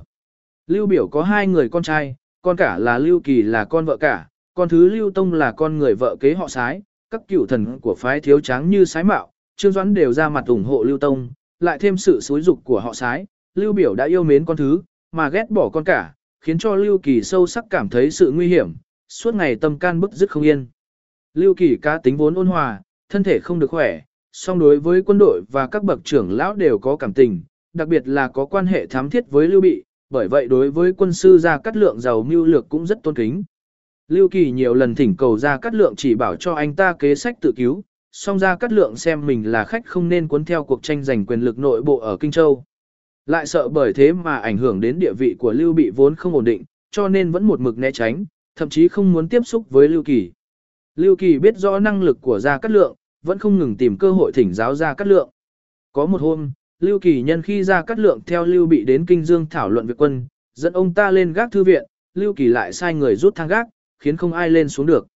Lưu 0.68 0.88
biểu 0.88 1.08
có 1.08 1.24
hai 1.24 1.48
người 1.48 1.70
con 1.70 1.84
trai, 1.84 2.16
con 2.42 2.58
cả 2.58 2.78
là 2.78 2.98
Lưu 2.98 3.20
Kỳ 3.20 3.42
là 3.42 3.66
con 3.66 3.86
vợ 3.86 3.98
cả, 3.98 4.28
con 4.54 4.70
thứ 4.70 4.90
Lưu 4.90 5.12
Tông 5.12 5.34
là 5.34 5.52
con 5.52 5.78
người 5.78 5.96
vợ 5.96 6.16
kế 6.20 6.34
họ 6.34 6.48
sái, 6.48 6.82
các 7.10 7.22
cựu 7.28 7.46
thần 7.46 7.80
của 7.80 7.96
phái 7.96 8.20
thiếu 8.20 8.40
tráng 8.40 8.70
như 8.70 8.86
sái 8.86 9.04
mạo, 9.04 9.32
Trương 9.56 9.72
Doãn 9.72 9.94
đều 9.94 10.14
ra 10.14 10.30
mặt 10.30 10.46
ủng 10.48 10.64
hộ 10.64 10.84
Lưu 10.84 10.98
Tông, 10.98 11.30
lại 11.60 11.80
thêm 11.80 11.98
sự 11.98 12.20
xúi 12.22 12.42
dục 12.42 12.60
của 12.64 12.80
họ 12.80 12.94
sái, 12.94 13.26
Lưu 13.56 13.74
biểu 13.74 13.96
đã 13.96 14.06
yêu 14.06 14.24
mến 14.24 14.46
con 14.46 14.58
thứ, 14.58 14.82
mà 15.12 15.30
ghét 15.30 15.50
bỏ 15.50 15.70
con 15.70 15.84
cả, 15.84 16.14
khiến 16.42 16.58
cho 16.58 16.76
Lưu 16.76 16.98
Kỳ 16.98 17.22
sâu 17.22 17.48
sắc 17.48 17.66
cảm 17.70 17.90
thấy 17.90 18.12
sự 18.12 18.32
nguy 18.32 18.48
hiểm, 18.48 18.74
suốt 19.10 19.36
ngày 19.36 19.56
tâm 19.56 19.80
can 19.80 20.00
bức 20.00 20.12
dứt 20.12 20.32
không 20.32 20.44
yên. 20.44 20.68
Lưu 21.34 21.54
Kỳ 21.54 21.78
cá 21.82 21.98
tính 21.98 22.18
vốn 22.18 22.36
ôn 22.36 22.48
hòa, 22.48 22.82
thân 23.10 23.24
thể 23.24 23.40
không 23.40 23.60
được 23.60 23.70
khỏe, 23.70 24.02
song 24.36 24.60
đối 24.60 24.80
với 24.80 25.02
quân 25.02 25.18
đội 25.18 25.42
và 25.52 25.68
các 25.68 25.84
bậc 25.84 26.00
trưởng 26.04 26.32
lão 26.32 26.56
đều 26.56 26.80
có 26.80 26.96
cảm 26.96 27.14
tình, 27.14 27.44
đặc 27.74 27.88
biệt 27.88 28.08
là 28.08 28.28
có 28.28 28.46
quan 28.46 28.66
hệ 28.66 28.88
thám 28.88 29.10
thiết 29.10 29.32
với 29.32 29.48
Lưu 29.48 29.62
Bị, 29.62 29.84
bởi 30.10 30.28
vậy 30.28 30.48
đối 30.48 30.72
với 30.72 30.94
quân 30.94 31.14
sư 31.14 31.38
Gia 31.38 31.58
Cát 31.58 31.78
Lượng 31.78 32.00
giàu 32.00 32.24
mưu 32.24 32.46
lược 32.46 32.70
cũng 32.70 32.88
rất 32.88 33.04
tôn 33.04 33.16
kính. 33.16 33.44
Lưu 34.08 34.30
Kỳ 34.30 34.52
nhiều 34.52 34.74
lần 34.74 34.96
thỉnh 34.96 35.16
cầu 35.18 35.38
Gia 35.38 35.58
Cát 35.58 35.74
Lượng 35.74 35.94
chỉ 35.98 36.16
bảo 36.16 36.36
cho 36.36 36.54
anh 36.54 36.76
ta 36.76 36.94
kế 37.00 37.16
sách 37.16 37.42
tự 37.42 37.52
cứu, 37.56 37.84
song 38.12 38.40
Gia 38.40 38.56
Cát 38.56 38.72
Lượng 38.72 38.96
xem 38.96 39.26
mình 39.26 39.52
là 39.52 39.66
khách 39.66 39.86
không 39.86 40.10
nên 40.10 40.28
cuốn 40.28 40.46
theo 40.46 40.64
cuộc 40.64 40.84
tranh 40.84 41.04
giành 41.04 41.26
quyền 41.26 41.42
lực 41.42 41.58
nội 41.58 41.82
bộ 41.82 41.98
ở 41.98 42.18
Kinh 42.18 42.32
Châu. 42.32 42.64
Lại 43.26 43.46
sợ 43.46 43.70
bởi 43.70 43.94
thế 43.94 44.14
mà 44.14 44.38
ảnh 44.38 44.58
hưởng 44.58 44.80
đến 44.80 45.00
địa 45.00 45.14
vị 45.14 45.36
của 45.40 45.54
Lưu 45.54 45.74
Bị 45.74 45.92
vốn 45.96 46.16
không 46.16 46.34
ổn 46.34 46.44
định, 46.44 46.64
cho 46.92 47.08
nên 47.08 47.32
vẫn 47.32 47.44
một 47.44 47.60
mực 47.60 47.78
né 47.78 47.92
tránh, 47.92 48.26
thậm 48.56 48.70
chí 48.70 48.88
không 48.88 49.14
muốn 49.14 49.30
tiếp 49.30 49.42
xúc 49.46 49.70
với 49.70 49.88
Lưu 49.88 50.04
Kỳ. 50.04 50.32
Lưu 50.96 51.16
Kỳ 51.16 51.40
biết 51.40 51.58
rõ 51.58 51.80
năng 51.80 52.04
lực 52.04 52.18
của 52.22 52.40
Gia 52.40 52.58
Cát 52.58 52.72
Lượng, 52.72 52.96
vẫn 53.24 53.40
không 53.40 53.60
ngừng 53.60 53.76
tìm 53.78 53.98
cơ 53.98 54.12
hội 54.12 54.32
thỉnh 54.32 54.54
giáo 54.54 54.76
Gia 54.76 54.94
Cát 54.94 55.08
Lượng. 55.08 55.30
Có 55.94 56.06
một 56.06 56.22
hôm, 56.22 56.52
Lưu 56.80 57.00
Kỳ 57.00 57.22
nhân 57.22 57.42
khi 57.42 57.64
Gia 57.64 57.82
Cát 57.82 58.00
Lượng 58.00 58.20
theo 58.26 58.46
Lưu 58.46 58.66
Bị 58.66 58.86
đến 58.86 59.06
Kinh 59.06 59.26
Dương 59.26 59.46
thảo 59.50 59.70
luận 59.70 59.88
việc 59.88 59.98
quân, 59.98 60.28
dẫn 60.54 60.74
ông 60.74 60.94
ta 60.94 61.12
lên 61.12 61.34
gác 61.34 61.52
thư 61.52 61.64
viện, 61.64 61.84
Lưu 62.14 62.34
Kỳ 62.34 62.48
lại 62.48 62.74
sai 62.74 62.94
người 62.94 63.16
rút 63.16 63.36
thang 63.36 63.48
gác, 63.48 63.68
khiến 64.00 64.18
không 64.18 64.34
ai 64.34 64.50
lên 64.50 64.70
xuống 64.70 64.86
được. 64.86 65.08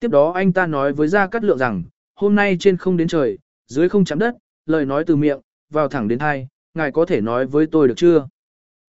Tiếp 0.00 0.08
đó 0.10 0.32
anh 0.32 0.52
ta 0.52 0.66
nói 0.66 0.92
với 0.92 1.08
Gia 1.08 1.26
Cát 1.26 1.44
Lượng 1.44 1.58
rằng, 1.58 1.82
hôm 2.14 2.34
nay 2.34 2.56
trên 2.60 2.76
không 2.76 2.96
đến 2.96 3.08
trời, 3.08 3.38
dưới 3.66 3.88
không 3.88 4.04
chạm 4.04 4.18
đất, 4.18 4.36
lời 4.66 4.86
nói 4.86 5.04
từ 5.06 5.16
miệng, 5.16 5.40
vào 5.72 5.88
thẳng 5.88 6.08
đến 6.08 6.18
thai, 6.18 6.48
ngài 6.74 6.92
có 6.92 7.04
thể 7.04 7.20
nói 7.20 7.46
với 7.46 7.66
tôi 7.66 7.88
được 7.88 7.94
chưa? 7.96 8.28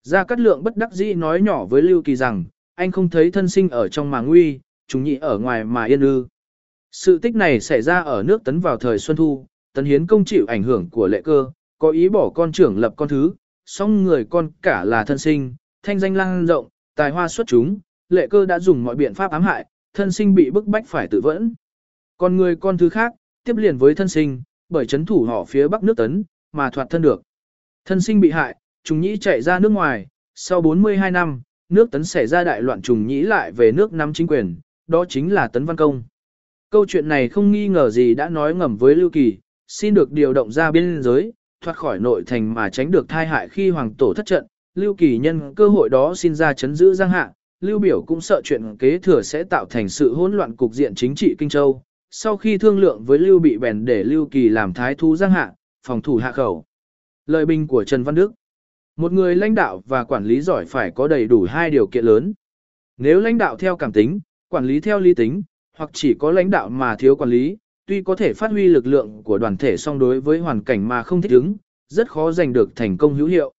Gia 0.03 0.24
Cát 0.24 0.40
Lượng 0.40 0.64
bất 0.64 0.77
đắc 0.77 0.92
dĩ 0.92 1.14
nói 1.14 1.42
nhỏ 1.42 1.66
với 1.66 1.82
Lưu 1.82 2.02
Kỳ 2.02 2.16
rằng, 2.16 2.44
anh 2.76 2.92
không 2.92 3.10
thấy 3.10 3.32
thân 3.32 3.50
sinh 3.50 3.69
ở 3.69 3.88
trong 3.88 4.11
mà 4.11 4.22
nguy, 4.22 4.60
chúng 4.88 5.03
nhị 5.03 5.16
ở 5.16 5.40
ngoài 5.40 5.64
mà 5.64 5.84
yên 5.84 6.02
ư. 6.02 6.27
Sự 6.98 7.17
tích 7.17 7.35
này 7.35 7.59
xảy 7.59 7.82
ra 7.82 7.99
ở 7.99 8.24
nước 8.24 8.43
tấn 8.43 8.59
vào 8.59 8.77
thời 8.77 8.99
Xuân 8.99 9.17
Thu, 9.17 9.45
tấn 9.74 9.85
hiến 9.85 10.07
công 10.07 10.25
chịu 10.25 10.45
ảnh 10.48 10.64
hưởng 10.64 10.90
của 10.90 11.07
lệ 11.07 11.22
cơ, 11.22 11.51
có 11.80 11.90
ý 11.90 12.09
bỏ 12.09 12.30
con 12.30 12.51
trưởng 12.51 12.77
lập 12.77 12.93
con 12.98 13.09
thứ, 13.09 13.33
song 13.65 14.03
người 14.03 14.25
con 14.30 14.49
cả 14.61 14.83
là 14.83 15.03
thân 15.03 15.17
sinh, 15.17 15.56
thanh 15.83 15.99
danh 15.99 16.15
lang 16.15 16.45
rộng, 16.45 16.67
tài 16.95 17.11
hoa 17.11 17.27
xuất 17.27 17.48
chúng, 17.48 17.80
lệ 18.09 18.27
cơ 18.30 18.45
đã 18.45 18.59
dùng 18.59 18.83
mọi 18.83 18.95
biện 18.95 19.14
pháp 19.14 19.32
ám 19.32 19.43
hại, 19.43 19.65
thân 19.93 20.11
sinh 20.11 20.35
bị 20.35 20.49
bức 20.49 20.65
bách 20.65 20.88
phải 20.88 21.07
tự 21.07 21.22
vẫn. 21.24 21.53
Còn 22.17 22.38
người 22.38 22.56
con 22.56 22.77
thứ 22.77 22.90
khác, 22.90 23.14
tiếp 23.43 23.57
liền 23.57 23.77
với 23.77 23.95
thân 23.95 24.09
sinh, 24.09 24.41
bởi 24.69 24.85
chấn 24.85 25.06
thủ 25.06 25.24
họ 25.24 25.45
phía 25.45 25.67
bắc 25.67 25.83
nước 25.83 25.98
tấn, 25.98 26.24
mà 26.51 26.69
thoạt 26.69 26.90
thân 26.90 27.01
được. 27.01 27.22
Thân 27.85 28.01
sinh 28.01 28.19
bị 28.19 28.32
hại, 28.32 28.56
trùng 28.83 29.01
nhĩ 29.01 29.17
chạy 29.17 29.41
ra 29.41 29.59
nước 29.59 29.72
ngoài, 29.72 30.07
sau 30.35 30.61
42 30.61 31.11
năm, 31.11 31.41
nước 31.69 31.91
tấn 31.91 32.03
xảy 32.03 32.27
ra 32.27 32.43
đại 32.43 32.61
loạn 32.61 32.82
trùng 32.82 33.07
nhĩ 33.07 33.22
lại 33.22 33.51
về 33.51 33.72
nước 33.72 33.93
nắm 33.93 34.14
chính 34.14 34.27
quyền, 34.27 34.56
đó 34.88 35.06
chính 35.09 35.33
là 35.33 35.48
tấn 35.48 35.65
văn 35.65 35.75
công. 35.75 36.03
Câu 36.76 36.86
chuyện 36.86 37.08
này 37.08 37.30
không 37.30 37.52
nghi 37.52 37.68
ngờ 37.68 37.90
gì 37.90 38.16
đã 38.16 38.30
nói 38.30 38.56
ngầm 38.56 38.78
với 38.78 38.95
Lưu 38.95 39.10
Kỳ, 39.10 39.38
xin 39.68 39.94
được 39.94 40.12
điều 40.12 40.34
động 40.34 40.52
ra 40.52 40.72
biên 40.72 41.04
giới, 41.04 41.34
thoát 41.62 41.78
khỏi 41.78 42.00
nội 42.00 42.24
thành 42.28 42.54
mà 42.54 42.70
tránh 42.70 42.92
được 42.92 43.10
thai 43.10 43.28
hại 43.28 43.50
khi 43.50 43.70
hoàng 43.70 43.94
tổ 43.98 44.14
thất 44.14 44.26
trận. 44.26 44.45
Lưu 44.74 44.94
Kỳ 44.94 45.18
nhân 45.18 45.56
cơ 45.56 45.68
hội 45.68 45.90
đó 45.90 46.16
xin 46.16 46.36
ra 46.36 46.54
chấn 46.54 46.76
giữ 46.76 46.94
giang 46.94 47.10
hạ, 47.10 47.32
Lưu 47.62 47.80
Biểu 47.80 48.04
cũng 48.08 48.22
sợ 48.22 48.42
chuyện 48.44 48.78
kế 48.78 48.98
thừa 48.98 49.22
sẽ 49.22 49.44
tạo 49.44 49.66
thành 49.66 49.90
sự 49.90 50.14
hỗn 50.14 50.34
loạn 50.34 50.56
cục 50.56 50.74
diện 50.74 50.95
chính 50.95 51.16
trị 51.16 51.36
Kinh 51.38 51.50
Châu. 51.50 51.84
Sau 52.12 52.38
khi 52.38 52.58
thương 52.58 52.80
lượng 52.80 53.04
với 53.04 53.20
Lưu 53.20 53.40
Bị 53.40 53.58
bèn 53.58 53.86
để 53.86 54.04
Lưu 54.04 54.26
Kỳ 54.26 54.50
làm 54.50 54.74
thái 54.74 54.95
thú 54.95 55.16
giang 55.16 55.32
hạ, 55.32 55.54
phòng 55.88 56.02
thủ 56.02 56.16
hạ 56.16 56.32
khẩu. 56.32 56.66
Lời 57.26 57.45
bình 57.45 57.68
của 57.68 57.84
Trần 57.84 58.04
Văn 58.04 58.16
Đức 58.16 58.34
Một 58.95 59.12
người 59.12 59.36
lãnh 59.36 59.56
đạo 59.56 59.84
và 59.86 60.04
quản 60.04 60.26
lý 60.26 60.42
giỏi 60.42 60.66
phải 60.66 60.92
có 60.92 61.08
đầy 61.08 61.26
đủ 61.26 61.48
hai 61.50 61.70
điều 61.70 61.88
kiện 61.88 62.06
lớn. 62.06 62.34
Nếu 62.98 63.20
lãnh 63.20 63.38
đạo 63.38 63.56
theo 63.56 63.78
cảm 63.78 63.92
tính, 63.92 64.20
quản 64.50 64.66
lý 64.66 64.80
theo 64.80 65.00
lý 65.00 65.14
tính, 65.14 65.44
hoặc 65.78 65.90
chỉ 65.94 66.14
có 66.14 66.32
lãnh 66.32 66.50
đạo 66.50 66.70
mà 66.70 66.95
thiếu 66.95 67.16
quản 67.16 67.30
lý, 67.30 67.58
tuy 67.88 68.02
có 68.02 68.16
thể 68.16 68.34
phát 68.34 68.52
huy 68.52 68.68
lực 68.68 68.88
lượng 68.88 69.24
của 69.24 69.38
đoàn 69.38 69.58
thể 69.58 69.78
song 69.78 70.00
đối 70.00 70.22
với 70.22 70.40
hoàn 70.40 70.64
cảnh 70.64 70.88
mà 70.88 71.04
không 71.04 71.22
thích 71.22 71.32
ứng, 71.32 71.56
rất 71.88 72.10
khó 72.10 72.32
giành 72.32 72.54
được 72.54 72.76
thành 72.76 72.98
công 72.98 73.16
hữu 73.16 73.28
hiệu. 73.28 73.54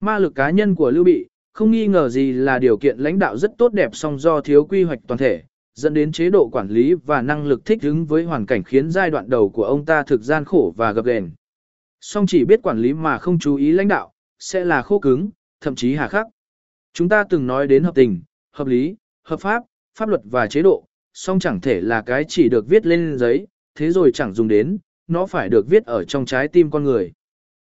Ma 0.00 0.18
lực 0.18 0.34
cá 0.34 0.50
nhân 0.50 0.74
của 0.74 0.90
Lưu 0.90 1.04
Bị, 1.04 1.26
không 1.52 1.70
nghi 1.70 1.86
ngờ 1.86 2.08
gì 2.08 2.32
là 2.32 2.58
điều 2.58 2.76
kiện 2.76 2.98
lãnh 2.98 3.18
đạo 3.18 3.36
rất 3.36 3.52
tốt 3.58 3.72
đẹp 3.72 3.90
song 3.92 4.18
do 4.18 4.40
thiếu 4.40 4.64
quy 4.64 4.82
hoạch 4.82 4.98
toàn 5.06 5.18
thể, 5.18 5.42
dẫn 5.74 5.94
đến 5.94 6.12
chế 6.12 6.30
độ 6.30 6.48
quản 6.52 6.68
lý 6.68 6.94
và 6.94 7.22
năng 7.22 7.46
lực 7.46 7.64
thích 7.64 7.82
ứng 7.82 8.04
với 8.04 8.24
hoàn 8.24 8.46
cảnh 8.46 8.62
khiến 8.62 8.90
giai 8.90 9.10
đoạn 9.10 9.30
đầu 9.30 9.48
của 9.48 9.64
ông 9.64 9.84
ta 9.84 10.02
thực 10.02 10.22
gian 10.22 10.44
khổ 10.44 10.74
và 10.76 10.92
gập 10.92 11.04
ghềnh. 11.04 11.30
Song 12.00 12.26
chỉ 12.26 12.44
biết 12.44 12.62
quản 12.62 12.78
lý 12.78 12.92
mà 12.92 13.18
không 13.18 13.38
chú 13.38 13.56
ý 13.56 13.72
lãnh 13.72 13.88
đạo, 13.88 14.12
sẽ 14.38 14.64
là 14.64 14.82
khô 14.82 14.98
cứng, 14.98 15.30
thậm 15.60 15.74
chí 15.74 15.94
hà 15.94 16.08
khắc. 16.08 16.26
Chúng 16.92 17.08
ta 17.08 17.24
từng 17.30 17.46
nói 17.46 17.66
đến 17.66 17.84
hợp 17.84 17.94
tình, 17.94 18.22
hợp 18.52 18.66
lý, 18.66 18.96
hợp 19.24 19.40
pháp, 19.40 19.62
pháp 19.98 20.08
luật 20.08 20.20
và 20.24 20.46
chế 20.46 20.62
độ, 20.62 20.84
song 21.14 21.38
chẳng 21.38 21.60
thể 21.60 21.80
là 21.80 22.02
cái 22.02 22.24
chỉ 22.28 22.48
được 22.48 22.68
viết 22.68 22.86
lên 22.86 23.18
giấy, 23.18 23.46
thế 23.74 23.90
rồi 23.90 24.10
chẳng 24.14 24.32
dùng 24.32 24.48
đến, 24.48 24.78
nó 25.08 25.26
phải 25.26 25.48
được 25.48 25.68
viết 25.68 25.86
ở 25.86 26.04
trong 26.04 26.26
trái 26.26 26.48
tim 26.48 26.70
con 26.70 26.84
người. 26.84 27.12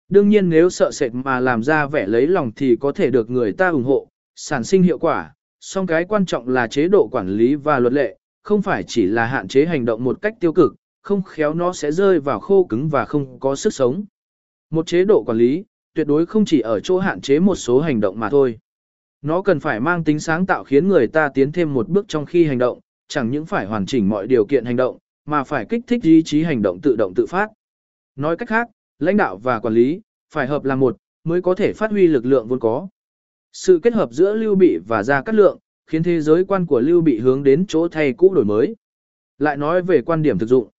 Đương 0.10 0.30
nhiên 0.30 0.50
nếu 0.50 0.70
sợ 0.70 0.92
sệt 0.92 1.14
mà 1.14 1.40
làm 1.40 1.64
ra 1.64 1.86
vẻ 1.86 2.08
lấy 2.08 2.28
lòng 2.28 2.52
thì 2.56 2.76
có 2.76 2.92
thể 2.92 3.10
được 3.10 3.30
người 3.30 3.54
ta 3.54 3.70
ủng 3.70 3.84
hộ, 3.84 4.08
sản 4.36 4.64
sinh 4.64 4.84
hiệu 4.84 5.00
quả, 5.00 5.34
song 5.60 5.88
cái 5.88 6.06
quan 6.06 6.26
trọng 6.26 6.48
là 6.48 6.68
chế 6.68 6.88
độ 6.88 7.08
quản 7.12 7.30
lý 7.30 7.56
và 7.56 7.80
luật 7.80 7.94
lệ, 7.94 8.18
không 8.44 8.62
phải 8.62 8.84
chỉ 8.84 9.06
là 9.06 9.26
hạn 9.26 9.48
chế 9.48 9.66
hành 9.66 9.86
động 9.86 10.04
một 10.04 10.22
cách 10.22 10.36
tiêu 10.40 10.54
cực, 10.54 10.76
không 11.02 11.24
khéo 11.24 11.54
nó 11.54 11.74
sẽ 11.74 11.92
rơi 11.92 12.20
vào 12.20 12.40
khô 12.40 12.64
cứng 12.70 12.90
và 12.90 13.06
không 13.06 13.40
có 13.40 13.56
sức 13.56 13.74
sống. 13.74 14.06
Một 14.70 14.88
chế 14.88 15.06
độ 15.06 15.24
quản 15.24 15.38
lý, 15.38 15.66
tuyệt 15.94 16.08
đối 16.08 16.26
không 16.26 16.46
chỉ 16.46 16.60
ở 16.60 16.80
chỗ 16.80 17.00
hạn 17.00 17.22
chế 17.22 17.40
một 17.40 17.56
số 17.56 17.80
hành 17.80 18.00
động 18.00 18.20
mà 18.20 18.30
thôi. 18.30 18.60
Nó 19.22 19.42
cần 19.42 19.60
phải 19.60 19.80
mang 19.80 20.04
tính 20.04 20.20
sáng 20.20 20.46
tạo 20.46 20.64
khiến 20.64 20.88
người 20.88 21.08
ta 21.08 21.30
tiến 21.34 21.52
thêm 21.52 21.74
một 21.74 21.90
bước 21.90 22.06
trong 22.08 22.26
khi 22.26 22.46
hành 22.46 22.58
động, 22.58 22.80
chẳng 23.08 23.32
những 23.32 23.45
phải 23.45 23.66
hoàn 23.66 23.85
chỉnh 23.85 24.09
mọi 24.09 24.27
điều 24.27 24.45
kiện 24.45 24.66
hành 24.66 24.75
động, 24.75 24.98
mà 25.25 25.43
phải 25.43 25.66
kích 25.69 25.82
thích 25.88 26.03
ý 26.03 26.24
chí 26.24 26.43
hành 26.43 26.61
động 26.61 26.82
tự 26.82 26.95
động 26.95 27.14
tự 27.16 27.25
phát. 27.25 27.48
Nói 28.16 28.38
cách 28.38 28.50
khác, 28.50 28.67
lãnh 29.00 29.17
đạo 29.17 29.38
và 29.38 29.59
quản 29.59 29.74
lý, 29.74 30.01
phải 30.34 30.48
hợp 30.48 30.64
làm 30.64 30.80
một, 30.80 30.98
mới 31.24 31.42
có 31.42 31.56
thể 31.56 31.74
phát 31.74 31.92
huy 31.92 32.08
lực 32.08 32.25
lượng 32.25 32.48
vốn 32.48 32.59
có. 32.59 32.88
Sự 33.53 33.80
kết 33.84 33.93
hợp 33.93 34.11
giữa 34.11 34.34
Lưu 34.34 34.56
Bị 34.56 34.77
và 34.88 35.03
Gia 35.03 35.22
Cát 35.22 35.35
Lượng, 35.35 35.59
khiến 35.88 36.03
thế 36.03 36.22
giới 36.22 36.45
quan 36.45 36.66
của 36.66 36.80
Lưu 36.80 37.01
Bị 37.01 37.19
hướng 37.19 37.43
đến 37.43 37.66
chỗ 37.67 37.88
thay 37.88 38.14
cũ 38.14 38.34
đổi 38.34 38.45
mới. 38.45 38.75
Lại 39.38 39.58
nói 39.58 39.82
về 39.82 40.01
quan 40.01 40.22
điểm 40.22 40.40
thực 40.40 40.48
dụng, 40.48 40.69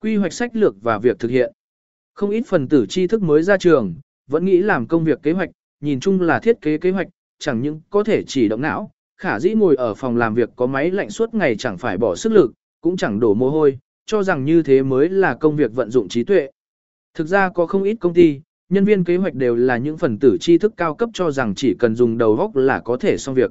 quy 0.00 0.16
hoạch 0.16 0.32
sách 0.32 0.56
lược 0.56 0.82
và 0.82 0.98
việc 0.98 1.18
thực 1.18 1.30
hiện. 1.30 1.52
Không 2.14 2.30
ít 2.30 2.42
phần 2.46 2.68
tử 2.68 2.86
tri 2.88 3.06
thức 3.06 3.22
mới 3.22 3.42
ra 3.42 3.56
trường, 3.56 3.94
vẫn 4.26 4.44
nghĩ 4.44 4.58
làm 4.58 4.86
công 4.86 5.04
việc 5.04 5.22
kế 5.22 5.32
hoạch, 5.32 5.50
nhìn 5.80 6.00
chung 6.00 6.20
là 6.20 6.40
thiết 6.40 6.60
kế 6.60 6.78
kế 6.78 6.90
hoạch, 6.90 7.08
chẳng 7.38 7.62
những 7.62 7.80
có 7.90 8.04
thể 8.04 8.22
chỉ 8.26 8.48
động 8.48 8.60
não, 8.60 8.90
khả 9.22 9.40
dĩ 9.40 9.54
ngồi 9.54 9.76
ở 9.76 9.94
phòng 9.94 10.16
làm 10.16 10.34
việc 10.34 10.48
có 10.56 10.66
máy 10.66 10.90
lạnh 10.90 11.10
suốt 11.10 11.34
ngày 11.34 11.56
chẳng 11.56 11.78
phải 11.78 11.98
bỏ 11.98 12.14
sức 12.14 12.32
lực, 12.32 12.52
cũng 12.80 12.96
chẳng 12.96 13.20
đổ 13.20 13.34
mồ 13.34 13.50
hôi, 13.50 13.78
cho 14.06 14.22
rằng 14.22 14.44
như 14.44 14.62
thế 14.62 14.82
mới 14.82 15.08
là 15.08 15.34
công 15.34 15.56
việc 15.56 15.74
vận 15.74 15.90
dụng 15.90 16.08
trí 16.08 16.24
tuệ. 16.24 16.50
Thực 17.14 17.26
ra 17.26 17.48
có 17.48 17.66
không 17.66 17.82
ít 17.82 17.94
công 18.00 18.14
ty, 18.14 18.40
nhân 18.68 18.84
viên 18.84 19.04
kế 19.04 19.16
hoạch 19.16 19.34
đều 19.34 19.56
là 19.56 19.76
những 19.76 19.98
phần 19.98 20.18
tử 20.18 20.36
tri 20.40 20.58
thức 20.58 20.74
cao 20.76 20.94
cấp 20.94 21.10
cho 21.12 21.30
rằng 21.30 21.54
chỉ 21.54 21.74
cần 21.78 21.94
dùng 21.94 22.18
đầu 22.18 22.34
góc 22.34 22.56
là 22.56 22.80
có 22.80 22.96
thể 22.96 23.18
xong 23.18 23.34
việc. 23.34 23.50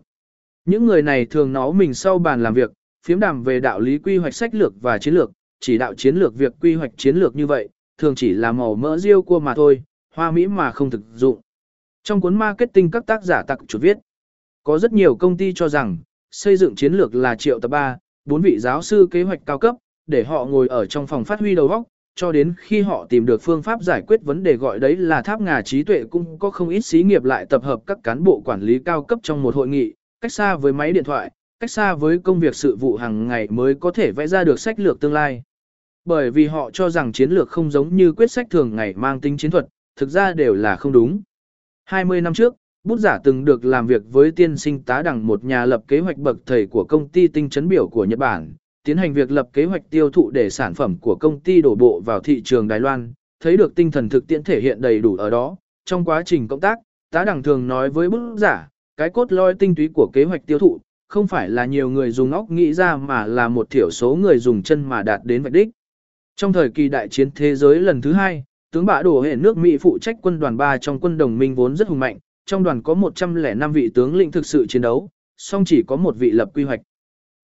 Những 0.65 0.85
người 0.85 1.01
này 1.01 1.25
thường 1.25 1.53
nói 1.53 1.73
mình 1.73 1.93
sau 1.93 2.19
bàn 2.19 2.43
làm 2.43 2.53
việc, 2.53 2.71
phiếm 3.05 3.19
đàm 3.19 3.43
về 3.43 3.59
đạo 3.59 3.79
lý 3.79 3.97
quy 3.97 4.17
hoạch 4.17 4.33
sách 4.33 4.55
lược 4.55 4.81
và 4.81 4.97
chiến 4.97 5.13
lược, 5.13 5.31
chỉ 5.59 5.77
đạo 5.77 5.93
chiến 5.93 6.15
lược 6.15 6.35
việc 6.35 6.53
quy 6.61 6.75
hoạch 6.75 6.91
chiến 6.97 7.15
lược 7.15 7.35
như 7.35 7.47
vậy, 7.47 7.69
thường 7.97 8.15
chỉ 8.15 8.33
là 8.33 8.51
màu 8.51 8.75
mỡ 8.75 8.97
riêu 8.97 9.21
cua 9.21 9.39
mà 9.39 9.53
thôi, 9.55 9.83
hoa 10.13 10.31
mỹ 10.31 10.47
mà 10.47 10.71
không 10.71 10.89
thực 10.89 11.01
dụng. 11.13 11.39
Trong 12.03 12.21
cuốn 12.21 12.35
marketing 12.35 12.91
các 12.91 13.05
tác 13.05 13.23
giả 13.23 13.43
tặc 13.43 13.59
chuột 13.67 13.81
viết, 13.81 13.97
có 14.63 14.79
rất 14.79 14.93
nhiều 14.93 15.15
công 15.15 15.37
ty 15.37 15.53
cho 15.53 15.69
rằng, 15.69 15.97
xây 16.31 16.57
dựng 16.57 16.75
chiến 16.75 16.93
lược 16.93 17.15
là 17.15 17.35
triệu 17.35 17.59
tập 17.59 17.67
3, 17.67 17.97
4 18.25 18.41
vị 18.41 18.59
giáo 18.59 18.81
sư 18.81 19.07
kế 19.11 19.23
hoạch 19.23 19.39
cao 19.45 19.59
cấp, 19.59 19.75
để 20.07 20.23
họ 20.23 20.45
ngồi 20.45 20.67
ở 20.67 20.85
trong 20.85 21.07
phòng 21.07 21.25
phát 21.25 21.39
huy 21.39 21.55
đầu 21.55 21.67
óc, 21.67 21.83
cho 22.15 22.31
đến 22.31 22.53
khi 22.57 22.81
họ 22.81 23.05
tìm 23.09 23.25
được 23.25 23.41
phương 23.41 23.63
pháp 23.63 23.83
giải 23.83 24.01
quyết 24.07 24.23
vấn 24.23 24.43
đề 24.43 24.55
gọi 24.55 24.79
đấy 24.79 24.95
là 24.95 25.21
tháp 25.21 25.41
ngà 25.41 25.61
trí 25.61 25.83
tuệ 25.83 26.03
cũng 26.03 26.39
có 26.39 26.51
không 26.51 26.69
ít 26.69 26.81
xí 26.81 27.03
nghiệp 27.03 27.23
lại 27.23 27.45
tập 27.45 27.63
hợp 27.63 27.79
các 27.85 27.97
cán 28.03 28.23
bộ 28.23 28.41
quản 28.45 28.61
lý 28.61 28.79
cao 28.79 29.03
cấp 29.03 29.19
trong 29.23 29.43
một 29.43 29.55
hội 29.55 29.67
nghị, 29.67 29.93
cách 30.21 30.31
xa 30.31 30.55
với 30.55 30.73
máy 30.73 30.91
điện 30.91 31.03
thoại, 31.03 31.31
cách 31.59 31.71
xa 31.71 31.93
với 31.93 32.19
công 32.19 32.39
việc 32.39 32.55
sự 32.55 32.75
vụ 32.75 32.95
hàng 32.95 33.27
ngày 33.27 33.47
mới 33.47 33.73
có 33.73 33.91
thể 33.91 34.11
vẽ 34.11 34.27
ra 34.27 34.43
được 34.43 34.59
sách 34.59 34.79
lược 34.79 34.99
tương 34.99 35.13
lai. 35.13 35.43
Bởi 36.05 36.31
vì 36.31 36.45
họ 36.45 36.71
cho 36.71 36.89
rằng 36.89 37.11
chiến 37.11 37.31
lược 37.31 37.49
không 37.49 37.71
giống 37.71 37.95
như 37.95 38.11
quyết 38.11 38.31
sách 38.31 38.47
thường 38.49 38.75
ngày 38.75 38.93
mang 38.93 39.21
tính 39.21 39.37
chiến 39.37 39.51
thuật, 39.51 39.65
thực 39.95 40.09
ra 40.09 40.33
đều 40.33 40.53
là 40.53 40.75
không 40.75 40.91
đúng. 40.91 41.21
20 41.85 42.21
năm 42.21 42.33
trước, 42.33 42.55
bút 42.83 42.99
giả 42.99 43.19
từng 43.23 43.45
được 43.45 43.65
làm 43.65 43.87
việc 43.87 44.01
với 44.11 44.31
tiên 44.31 44.57
sinh 44.57 44.83
tá 44.83 45.01
đẳng 45.01 45.27
một 45.27 45.43
nhà 45.43 45.65
lập 45.65 45.83
kế 45.87 45.99
hoạch 45.99 46.17
bậc 46.17 46.37
thầy 46.45 46.65
của 46.65 46.83
công 46.83 47.09
ty 47.09 47.27
tinh 47.27 47.49
chấn 47.49 47.67
biểu 47.67 47.87
của 47.87 48.05
Nhật 48.05 48.19
Bản, 48.19 48.53
tiến 48.83 48.97
hành 48.97 49.13
việc 49.13 49.31
lập 49.31 49.49
kế 49.53 49.65
hoạch 49.65 49.89
tiêu 49.89 50.09
thụ 50.09 50.31
để 50.31 50.49
sản 50.49 50.73
phẩm 50.73 50.97
của 51.01 51.15
công 51.15 51.39
ty 51.39 51.61
đổ 51.61 51.75
bộ 51.75 52.01
vào 52.05 52.19
thị 52.19 52.41
trường 52.41 52.67
Đài 52.67 52.79
Loan, 52.79 53.13
thấy 53.39 53.57
được 53.57 53.75
tinh 53.75 53.91
thần 53.91 54.09
thực 54.09 54.27
tiễn 54.27 54.43
thể 54.43 54.61
hiện 54.61 54.81
đầy 54.81 54.99
đủ 54.99 55.15
ở 55.15 55.29
đó. 55.29 55.55
Trong 55.85 56.05
quá 56.05 56.23
trình 56.25 56.47
công 56.47 56.59
tác, 56.59 56.79
tá 57.11 57.25
đẳng 57.25 57.43
thường 57.43 57.67
nói 57.67 57.89
với 57.89 58.09
bút 58.09 58.35
giả, 58.37 58.67
cái 58.97 59.09
cốt 59.09 59.31
lõi 59.31 59.53
tinh 59.53 59.75
túy 59.75 59.89
của 59.93 60.09
kế 60.13 60.23
hoạch 60.23 60.45
tiêu 60.45 60.59
thụ, 60.59 60.79
không 61.07 61.27
phải 61.27 61.49
là 61.49 61.65
nhiều 61.65 61.89
người 61.89 62.11
dùng 62.11 62.31
óc 62.31 62.51
nghĩ 62.51 62.73
ra 62.73 62.97
mà 62.97 63.25
là 63.25 63.47
một 63.47 63.69
thiểu 63.69 63.91
số 63.91 64.15
người 64.15 64.37
dùng 64.37 64.63
chân 64.63 64.83
mà 64.83 65.03
đạt 65.03 65.21
đến 65.23 65.43
vạch 65.43 65.53
đích. 65.53 65.69
Trong 66.35 66.53
thời 66.53 66.69
kỳ 66.69 66.89
đại 66.89 67.07
chiến 67.07 67.29
thế 67.35 67.55
giới 67.55 67.79
lần 67.79 68.01
thứ 68.01 68.13
hai, 68.13 68.43
tướng 68.71 68.85
bạ 68.85 69.03
đổ 69.03 69.21
hệ 69.21 69.35
nước 69.35 69.57
Mỹ 69.57 69.77
phụ 69.77 69.97
trách 70.01 70.15
quân 70.21 70.39
đoàn 70.39 70.57
3 70.57 70.77
trong 70.77 70.99
quân 70.99 71.17
đồng 71.17 71.37
minh 71.37 71.55
vốn 71.55 71.75
rất 71.75 71.87
hùng 71.87 71.99
mạnh, 71.99 72.17
trong 72.45 72.63
đoàn 72.63 72.83
có 72.83 72.93
105 72.93 73.71
vị 73.71 73.89
tướng 73.93 74.15
lĩnh 74.15 74.31
thực 74.31 74.45
sự 74.45 74.65
chiến 74.69 74.81
đấu, 74.81 75.09
song 75.37 75.65
chỉ 75.65 75.83
có 75.87 75.95
một 75.95 76.15
vị 76.17 76.31
lập 76.31 76.49
quy 76.53 76.63
hoạch. 76.63 76.81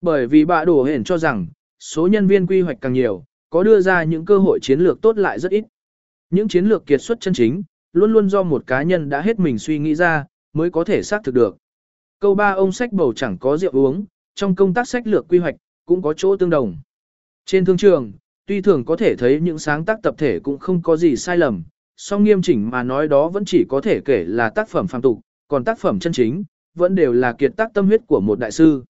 Bởi 0.00 0.26
vì 0.26 0.44
bạ 0.44 0.64
đổ 0.64 0.84
hển 0.84 1.04
cho 1.04 1.18
rằng, 1.18 1.46
số 1.78 2.06
nhân 2.06 2.26
viên 2.26 2.46
quy 2.46 2.60
hoạch 2.60 2.78
càng 2.80 2.92
nhiều, 2.92 3.24
có 3.50 3.62
đưa 3.62 3.80
ra 3.80 4.04
những 4.04 4.24
cơ 4.24 4.38
hội 4.38 4.58
chiến 4.62 4.80
lược 4.80 5.02
tốt 5.02 5.18
lại 5.18 5.38
rất 5.38 5.52
ít. 5.52 5.64
Những 6.30 6.48
chiến 6.48 6.66
lược 6.66 6.86
kiệt 6.86 7.02
xuất 7.02 7.20
chân 7.20 7.34
chính, 7.34 7.62
luôn 7.92 8.12
luôn 8.12 8.28
do 8.28 8.42
một 8.42 8.66
cá 8.66 8.82
nhân 8.82 9.08
đã 9.08 9.20
hết 9.20 9.38
mình 9.38 9.58
suy 9.58 9.78
nghĩ 9.78 9.94
ra, 9.94 10.24
mới 10.52 10.70
có 10.70 10.84
thể 10.84 11.02
xác 11.02 11.20
thực 11.24 11.34
được. 11.34 11.56
Câu 12.20 12.34
ba 12.34 12.50
ông 12.50 12.72
sách 12.72 12.92
bầu 12.92 13.12
chẳng 13.12 13.38
có 13.38 13.56
rượu 13.56 13.72
uống, 13.72 14.04
trong 14.34 14.54
công 14.54 14.74
tác 14.74 14.88
sách 14.88 15.06
lược 15.06 15.28
quy 15.28 15.38
hoạch, 15.38 15.54
cũng 15.86 16.02
có 16.02 16.12
chỗ 16.12 16.36
tương 16.36 16.50
đồng. 16.50 16.76
Trên 17.46 17.64
thương 17.64 17.76
trường, 17.76 18.12
tuy 18.46 18.60
thường 18.60 18.84
có 18.84 18.96
thể 18.96 19.16
thấy 19.16 19.40
những 19.40 19.58
sáng 19.58 19.84
tác 19.84 20.02
tập 20.02 20.14
thể 20.18 20.40
cũng 20.40 20.58
không 20.58 20.82
có 20.82 20.96
gì 20.96 21.16
sai 21.16 21.36
lầm, 21.36 21.62
song 21.96 22.24
nghiêm 22.24 22.42
chỉnh 22.42 22.70
mà 22.70 22.82
nói 22.82 23.08
đó 23.08 23.28
vẫn 23.28 23.44
chỉ 23.44 23.64
có 23.68 23.80
thể 23.80 24.00
kể 24.04 24.24
là 24.24 24.50
tác 24.50 24.68
phẩm 24.68 24.86
phàm 24.86 25.02
tục, 25.02 25.20
còn 25.48 25.64
tác 25.64 25.78
phẩm 25.78 25.98
chân 25.98 26.12
chính, 26.12 26.44
vẫn 26.74 26.94
đều 26.94 27.12
là 27.12 27.32
kiệt 27.32 27.52
tác 27.56 27.74
tâm 27.74 27.86
huyết 27.86 28.00
của 28.06 28.20
một 28.20 28.38
đại 28.38 28.52
sư. 28.52 28.84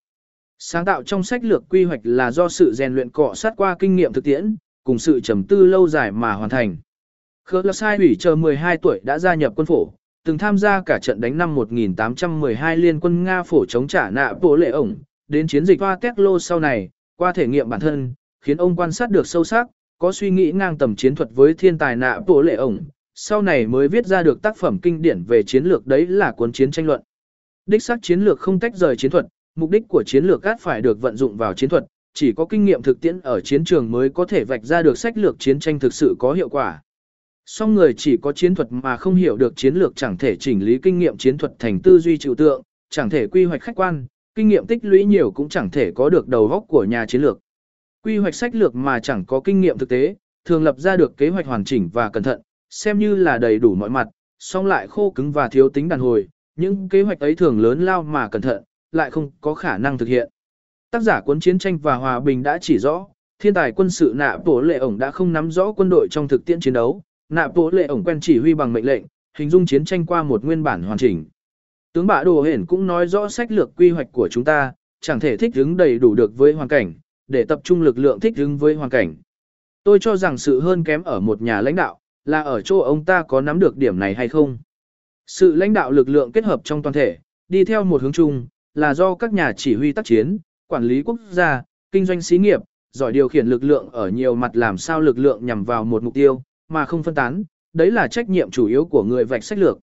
Sáng 0.59 0.85
tạo 0.85 1.03
trong 1.03 1.23
sách 1.23 1.45
lược 1.45 1.65
quy 1.71 1.85
hoạch 1.85 2.01
là 2.03 2.31
do 2.31 2.49
sự 2.49 2.73
rèn 2.75 2.95
luyện 2.95 3.11
cọ 3.11 3.35
sát 3.35 3.55
qua 3.57 3.77
kinh 3.79 3.97
nghiệm 3.97 4.13
thực 4.13 4.25
tiễn, 4.25 4.57
cùng 4.85 4.99
sự 4.99 5.21
trầm 5.21 5.45
tư 5.45 5.67
lâu 5.67 5.89
dài 5.89 6.13
mà 6.13 6.33
hoàn 6.33 6.51
thành. 6.51 6.77
Khờ 7.45 7.63
là 7.65 7.73
sai 7.73 7.97
ủy 7.97 8.17
chờ 8.19 8.37
12 8.37 8.77
tuổi 8.77 9.01
đã 9.03 9.19
gia 9.19 9.35
nhập 9.35 9.53
quân 9.57 9.67
phổ, 9.67 9.93
từng 10.25 10.39
tham 10.39 10.59
gia 10.59 10.83
cả 10.83 10.99
trận 11.03 11.21
đánh 11.21 11.39
năm 11.39 11.55
1812 11.55 12.77
liên 12.77 13.01
quân 13.01 13.25
Nga 13.25 13.43
phổ 13.43 13.65
chống 13.67 13.89
trả 13.89 14.11
nạ 14.11 14.33
bộ 14.43 14.57
lệ 14.57 14.71
ổng, 14.71 14.97
đến 15.29 15.47
chiến 15.47 15.65
dịch 15.65 15.81
Hoa 15.81 15.97
Tét 15.97 16.19
Lô 16.19 16.39
sau 16.39 16.61
này, 16.61 16.91
qua 17.17 17.33
thể 17.33 17.47
nghiệm 17.47 17.69
bản 17.69 17.81
thân, 17.81 18.15
khiến 18.41 18.57
ông 18.57 18.77
quan 18.77 18.93
sát 18.93 19.11
được 19.11 19.27
sâu 19.27 19.45
sắc, 19.45 19.67
có 19.99 20.13
suy 20.13 20.31
nghĩ 20.31 20.53
ngang 20.53 20.79
tầm 20.79 20.97
chiến 20.97 21.15
thuật 21.15 21.29
với 21.35 21.55
thiên 21.55 21.79
tài 21.79 21.97
nạ 21.97 22.21
bộ 22.27 22.43
lệ 22.43 22.55
ổng, 22.55 22.79
sau 23.19 23.43
này 23.43 23.67
mới 23.67 23.89
viết 23.89 24.07
ra 24.07 24.23
được 24.23 24.43
tác 24.43 24.57
phẩm 24.57 24.79
kinh 24.83 25.03
điển 25.03 25.25
về 25.25 25.43
chiến 25.43 25.65
lược 25.65 25.87
đấy 25.87 26.07
là 26.07 26.33
cuốn 26.33 26.53
chiến 26.53 26.71
tranh 26.71 26.87
luận. 26.87 27.03
Đích 27.67 27.83
xác 27.83 27.99
chiến 28.03 28.21
lược 28.21 28.41
không 28.41 28.61
tách 28.61 28.77
rời 28.77 28.97
chiến 28.97 29.11
thuật, 29.11 29.27
mục 29.55 29.71
đích 29.71 29.83
của 29.89 30.03
chiến 30.07 30.25
lược 30.25 30.43
át 30.43 30.61
phải 30.61 30.83
được 30.83 31.01
vận 31.01 31.17
dụng 31.17 31.37
vào 31.37 31.55
chiến 31.55 31.71
thuật, 31.71 31.85
chỉ 32.15 32.33
có 32.33 32.47
kinh 32.47 32.65
nghiệm 32.65 32.83
thực 32.83 33.01
tiễn 33.01 33.21
ở 33.21 33.41
chiến 33.41 33.65
trường 33.65 33.91
mới 33.91 34.09
có 34.09 34.25
thể 34.25 34.45
vạch 34.45 34.65
ra 34.65 34.83
được 34.83 34.99
sách 34.99 35.19
lược 35.19 35.37
chiến 35.39 35.61
tranh 35.61 35.79
thực 35.79 35.95
sự 35.95 36.15
có 36.19 36.33
hiệu 36.33 36.49
quả. 36.49 36.83
Song 37.47 37.75
người 37.75 37.95
chỉ 37.97 38.17
có 38.17 38.33
chiến 38.33 38.55
thuật 38.55 38.73
mà 38.73 38.97
không 38.97 39.15
hiểu 39.15 39.37
được 39.37 39.57
chiến 39.57 39.75
lược 39.75 39.97
chẳng 39.97 40.19
thể 40.19 40.37
chỉnh 40.37 40.65
lý 40.65 40.79
kinh 40.83 40.99
nghiệm 40.99 41.17
chiến 41.17 41.39
thuật 41.39 41.53
thành 41.59 41.81
tư 41.81 41.99
duy 41.99 42.19
trừu 42.19 42.35
tượng, 42.35 42.63
chẳng 42.91 43.11
thể 43.11 43.27
quy 43.27 43.45
hoạch 43.45 43.63
khách 43.63 43.77
quan, 43.77 44.07
kinh 44.35 44.49
nghiệm 44.49 44.67
tích 44.67 44.85
lũy 44.85 45.05
nhiều 45.05 45.31
cũng 45.31 45.49
chẳng 45.49 45.71
thể 45.71 45.93
có 45.95 46.11
được 46.11 46.29
đầu 46.29 46.49
góc 46.49 46.65
của 46.69 46.85
nhà 46.85 47.07
chiến 47.07 47.23
lược. 47.23 47.39
Quy 48.03 48.19
hoạch 48.19 48.35
sách 48.35 48.55
lược 48.55 48.75
mà 48.75 49.01
chẳng 49.01 49.25
có 49.25 49.41
kinh 49.41 49.61
nghiệm 49.61 49.79
thực 49.79 49.89
tế, 49.89 50.15
thường 50.45 50.65
lập 50.65 50.79
ra 50.79 50.97
được 50.97 51.17
kế 51.17 51.29
hoạch 51.29 51.47
hoàn 51.47 51.65
chỉnh 51.65 51.91
và 51.93 52.11
cẩn 52.11 52.23
thận, 52.23 52.41
xem 52.77 52.99
như 52.99 53.17
là 53.17 53.39
đầy 53.39 53.59
đủ 53.59 53.75
mọi 53.75 53.91
mặt, 53.91 54.09
song 54.39 54.67
lại 54.67 54.87
khô 54.87 55.11
cứng 55.11 55.33
và 55.33 55.49
thiếu 55.49 55.69
tính 55.69 55.89
đàn 55.89 56.01
hồi, 56.01 56.29
những 56.57 56.89
kế 56.89 57.03
hoạch 57.03 57.21
ấy 57.21 57.35
thường 57.35 57.61
lớn 57.61 57.85
lao 57.85 58.03
mà 58.03 58.29
cẩn 58.29 58.43
thận, 58.43 58.63
lại 58.93 59.11
không 59.11 59.31
có 59.41 59.55
khả 59.55 59.79
năng 59.79 59.99
thực 59.99 60.09
hiện. 60.09 60.29
Tác 60.91 61.03
giả 61.03 61.21
cuốn 61.21 61.41
chiến 61.41 61.59
tranh 61.59 61.79
và 61.79 61.95
hòa 61.95 62.21
bình 62.21 62.43
đã 62.43 62.59
chỉ 62.61 62.79
rõ, 62.79 63.07
thiên 63.39 63.55
tài 63.55 63.73
quân 63.73 63.91
sự 63.91 64.13
nạ 64.17 64.37
bổ 64.45 64.61
lệ 64.61 64.79
ổng 64.79 64.99
đã 64.99 65.11
không 65.11 65.33
nắm 65.33 65.51
rõ 65.51 65.73
quân 65.73 65.89
đội 65.91 66.09
trong 66.11 66.29
thực 66.29 66.45
tiễn 66.45 66.61
chiến 66.61 66.73
đấu, 66.73 67.03
nạ 67.29 67.49
bổ 67.49 67.71
lệ 67.71 67.87
ổng 67.87 68.05
quen 68.05 68.19
chỉ 68.21 68.39
huy 68.39 68.55
bằng 68.55 68.73
mệnh 68.73 68.87
lệnh, 68.87 69.05
hình 69.39 69.51
dung 69.51 69.67
chiến 69.67 69.85
tranh 69.85 70.07
qua 70.07 70.23
một 70.23 70.45
nguyên 70.45 70.63
bản 70.63 70.83
hoàn 70.83 70.99
chỉnh. 70.99 71.25
Tướng 71.93 72.07
bạ 72.07 72.25
đồ 72.25 72.43
hển 72.43 72.67
cũng 72.67 72.87
nói 72.87 73.07
rõ 73.07 73.29
sách 73.29 73.53
lược 73.53 73.71
quy 73.77 73.91
hoạch 73.91 74.13
của 74.13 74.29
chúng 74.29 74.45
ta, 74.45 74.73
chẳng 75.01 75.21
thể 75.21 75.37
thích 75.37 75.55
ứng 75.55 75.77
đầy 75.77 75.99
đủ 75.99 76.15
được 76.15 76.39
với 76.39 76.53
hoàn 76.53 76.69
cảnh, 76.69 76.95
để 77.29 77.45
tập 77.45 77.61
trung 77.65 77.83
lực 77.83 77.99
lượng 77.99 78.21
thích 78.21 78.37
ứng 78.37 78.57
với 78.57 78.75
hoàn 78.75 78.91
cảnh. 78.91 79.15
Tôi 79.85 79.99
cho 80.01 80.17
rằng 80.17 80.39
sự 80.39 80.61
hơn 80.61 80.85
kém 80.85 81.03
ở 81.03 81.21
một 81.21 81.43
nhà 81.43 81.61
lãnh 81.61 81.77
đạo, 81.77 81.99
là 82.27 82.43
ở 82.43 82.61
chỗ 82.61 82.79
ông 82.79 83.05
ta 83.05 83.23
có 83.23 83.41
nắm 83.41 83.59
được 83.59 83.77
điểm 83.77 83.99
này 83.99 84.15
hay 84.15 84.29
không. 84.29 84.59
Sự 85.27 85.55
lãnh 85.55 85.73
đạo 85.73 85.91
lực 85.91 86.09
lượng 86.09 86.33
kết 86.33 86.45
hợp 86.45 86.61
trong 86.65 86.83
toàn 86.83 86.93
thể, 86.93 87.19
đi 87.49 87.65
theo 87.65 87.85
một 87.85 88.03
hướng 88.03 88.13
chung, 88.13 88.47
là 88.75 88.95
do 88.95 89.15
các 89.15 89.33
nhà 89.33 89.53
chỉ 89.57 89.75
huy 89.75 89.93
tác 89.93 90.05
chiến, 90.05 90.39
quản 90.67 90.85
lý 90.85 91.03
quốc 91.03 91.17
gia, 91.31 91.63
kinh 91.93 92.05
doanh 92.05 92.23
xí 92.23 92.39
nghiệp, 92.39 92.61
giỏi 92.93 93.13
điều 93.13 93.29
khiển 93.29 93.47
lực 93.47 93.65
lượng 93.65 93.91
ở 93.93 94.09
nhiều 94.09 94.35
mặt 94.35 94.57
làm 94.57 94.79
sao 94.79 95.01
lực 95.01 95.19
lượng 95.19 95.47
nhằm 95.47 95.65
vào 95.65 95.85
một 95.85 96.03
mục 96.03 96.15
tiêu, 96.15 96.43
mà 96.69 96.85
không 96.85 97.03
phân 97.03 97.15
tán, 97.15 97.45
đấy 97.73 97.91
là 97.91 98.09
trách 98.09 98.29
nhiệm 98.29 98.51
chủ 98.51 98.67
yếu 98.67 98.85
của 98.85 99.03
người 99.03 99.25
vạch 99.25 99.45
sách 99.45 99.59
lược. 99.59 99.79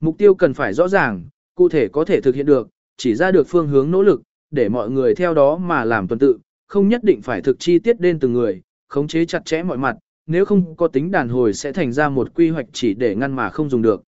Mục 0.00 0.18
tiêu 0.18 0.34
cần 0.34 0.54
phải 0.54 0.74
rõ 0.74 0.88
ràng, 0.88 1.28
cụ 1.54 1.68
thể 1.68 1.88
có 1.88 2.04
thể 2.04 2.20
thực 2.20 2.34
hiện 2.34 2.46
được, 2.46 2.68
chỉ 2.96 3.14
ra 3.14 3.30
được 3.30 3.48
phương 3.48 3.68
hướng 3.68 3.90
nỗ 3.90 4.02
lực, 4.02 4.22
để 4.50 4.68
mọi 4.68 4.90
người 4.90 5.14
theo 5.14 5.34
đó 5.34 5.56
mà 5.56 5.84
làm 5.84 6.08
tuần 6.08 6.18
tự, 6.18 6.38
không 6.66 6.88
nhất 6.88 7.04
định 7.04 7.22
phải 7.22 7.40
thực 7.40 7.56
chi 7.58 7.78
tiết 7.78 8.00
đến 8.00 8.18
từng 8.18 8.32
người, 8.32 8.62
khống 8.88 9.08
chế 9.08 9.24
chặt 9.24 9.44
chẽ 9.44 9.62
mọi 9.62 9.78
mặt, 9.78 9.96
nếu 10.26 10.44
không 10.44 10.76
có 10.76 10.88
tính 10.88 11.10
đàn 11.10 11.28
hồi 11.28 11.54
sẽ 11.54 11.72
thành 11.72 11.92
ra 11.92 12.08
một 12.08 12.34
quy 12.34 12.50
hoạch 12.50 12.66
chỉ 12.72 12.94
để 12.94 13.14
ngăn 13.14 13.32
mà 13.32 13.50
không 13.50 13.70
dùng 13.70 13.82
được. 13.82 14.02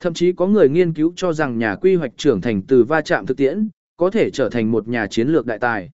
Thậm 0.00 0.14
chí 0.14 0.32
có 0.32 0.46
người 0.46 0.68
nghiên 0.68 0.92
cứu 0.92 1.12
cho 1.16 1.32
rằng 1.32 1.58
nhà 1.58 1.76
quy 1.76 1.94
hoạch 1.94 2.12
trưởng 2.16 2.40
thành 2.40 2.62
từ 2.62 2.84
va 2.84 3.00
chạm 3.00 3.26
thực 3.26 3.36
tiễn, 3.36 3.68
có 3.96 4.10
thể 4.10 4.30
trở 4.30 4.48
thành 4.50 4.70
một 4.70 4.88
nhà 4.88 5.06
chiến 5.06 5.28
lược 5.28 5.46
đại 5.46 5.58
tài. 5.58 5.90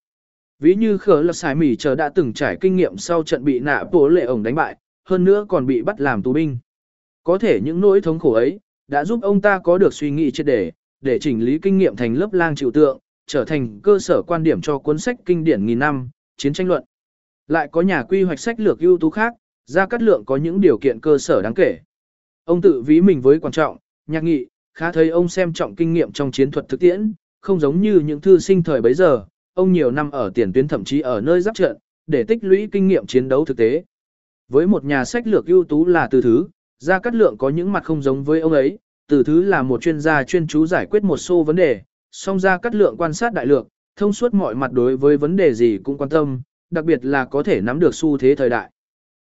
Ví 0.59 0.75
như 0.75 0.99
khở 0.99 1.23
lập 1.23 1.33
xài 1.33 1.55
mỉ 1.55 1.77
chờ 1.77 1.95
đã 1.95 2.09
từng 2.09 2.33
trải 2.33 2.57
kinh 2.61 2.77
nghiệm 2.77 2.97
sau 2.97 3.23
trận 3.23 3.45
bị 3.45 3.61
nạ 3.61 3.85
bố 3.93 4.09
lệ 4.09 4.25
ổng 4.25 4.43
đánh 4.43 4.55
bại, 4.55 4.77
hơn 5.05 5.25
nữa 5.25 5.47
còn 5.49 5.67
bị 5.67 5.83
bắt 5.83 6.01
làm 6.01 6.23
tù 6.23 6.33
binh. 6.33 6.59
Có 7.25 7.39
thể 7.39 7.61
những 7.65 7.81
nỗi 7.81 8.01
thống 8.01 8.19
khổ 8.19 8.33
ấy, 8.33 8.61
đã 8.89 9.05
giúp 9.05 9.23
ông 9.23 9.41
ta 9.41 9.59
có 9.59 9.79
được 9.79 9.95
suy 9.95 10.11
nghĩ 10.11 10.31
triệt 10.31 10.47
để, 10.47 10.73
để 11.01 11.19
chỉnh 11.19 11.45
lý 11.45 11.59
kinh 11.59 11.79
nghiệm 11.79 11.97
thành 11.97 12.15
lớp 12.15 12.33
lang 12.33 12.55
chịu 12.55 12.71
tượng, 12.71 12.99
trở 13.27 13.45
thành 13.45 13.81
cơ 13.83 13.99
sở 13.99 14.23
quan 14.23 14.43
điểm 14.43 14.61
cho 14.61 14.79
cuốn 14.79 14.99
sách 14.99 15.17
kinh 15.25 15.45
điển 15.45 15.67
nghìn 15.67 15.79
năm, 15.79 16.11
chiến 16.37 16.53
tranh 16.53 16.69
luận. 16.69 16.85
Lại 17.49 17.69
có 17.73 17.83
nhà 17.83 18.03
quy 18.03 18.23
hoạch 18.23 18.41
sách 18.41 18.61
lược 18.61 18.79
ưu 18.79 18.99
tú 18.99 19.11
khác, 19.11 19.35
Gia 19.67 19.87
Cát 19.87 20.03
lượng 20.03 20.25
có 20.25 20.37
những 20.37 20.61
điều 20.61 20.79
kiện 20.79 21.01
cơ 21.01 21.19
sở 21.19 21.43
đáng 21.43 21.55
kể. 21.55 21.79
Ông 22.45 22.61
tự 22.61 22.83
ví 22.83 23.01
mình 23.01 23.21
với 23.21 23.41
quan 23.41 23.53
trọng, 23.53 23.77
nhạc 24.07 24.25
nghị, 24.25 24.47
khá 24.75 24.93
thấy 24.93 25.09
ông 25.09 25.29
xem 25.29 25.53
trọng 25.53 25.75
kinh 25.75 25.93
nghiệm 25.93 26.13
trong 26.13 26.31
chiến 26.31 26.51
thuật 26.51 26.69
thực 26.69 26.81
tiễn, 26.81 27.13
không 27.41 27.61
giống 27.61 27.81
như 27.81 28.01
những 28.01 28.21
thư 28.21 28.39
sinh 28.39 28.63
thời 28.63 28.81
bấy 28.81 28.95
giờ, 28.95 29.25
ông 29.55 29.73
nhiều 29.73 29.91
năm 29.91 30.11
ở 30.11 30.31
tiền 30.35 30.53
tuyến 30.53 30.69
thậm 30.69 30.85
chí 30.85 31.01
ở 31.01 31.21
nơi 31.21 31.41
giáp 31.41 31.55
trận, 31.55 31.77
để 32.07 32.25
tích 32.25 32.45
lũy 32.45 32.69
kinh 32.73 32.89
nghiệm 32.89 33.07
chiến 33.07 33.29
đấu 33.29 33.45
thực 33.45 33.57
tế. 33.57 33.85
Với 34.49 34.67
một 34.67 34.85
nhà 34.85 35.05
sách 35.05 35.27
lược 35.27 35.47
ưu 35.47 35.65
tú 35.65 35.87
là 35.87 36.09
từ 36.11 36.23
thứ, 36.23 36.49
Gia 36.79 36.99
Cát 36.99 37.15
Lượng 37.15 37.39
có 37.39 37.49
những 37.49 37.73
mặt 37.73 37.85
không 37.85 38.03
giống 38.03 38.25
với 38.25 38.41
ông 38.41 38.53
ấy, 38.53 38.79
từ 39.09 39.23
thứ 39.23 39.43
là 39.43 39.63
một 39.63 39.83
chuyên 39.83 40.01
gia 40.01 40.25
chuyên 40.25 40.47
chú 40.47 40.67
giải 40.67 40.87
quyết 40.87 41.05
một 41.05 41.17
số 41.17 41.43
vấn 41.43 41.57
đề, 41.57 41.81
song 42.11 42.41
Gia 42.41 42.59
Cát 42.59 42.75
Lượng 42.75 42.97
quan 42.99 43.13
sát 43.13 43.33
đại 43.33 43.47
lược, 43.47 43.69
thông 43.97 44.13
suốt 44.13 44.35
mọi 44.35 44.55
mặt 44.55 44.73
đối 44.73 44.97
với 44.97 45.17
vấn 45.17 45.37
đề 45.37 45.55
gì 45.55 45.79
cũng 45.85 45.99
quan 45.99 46.11
tâm, 46.11 46.41
đặc 46.71 46.85
biệt 46.85 47.05
là 47.05 47.25
có 47.25 47.43
thể 47.43 47.61
nắm 47.61 47.79
được 47.79 47.95
xu 47.95 48.19
thế 48.19 48.35
thời 48.35 48.51
đại. 48.51 48.71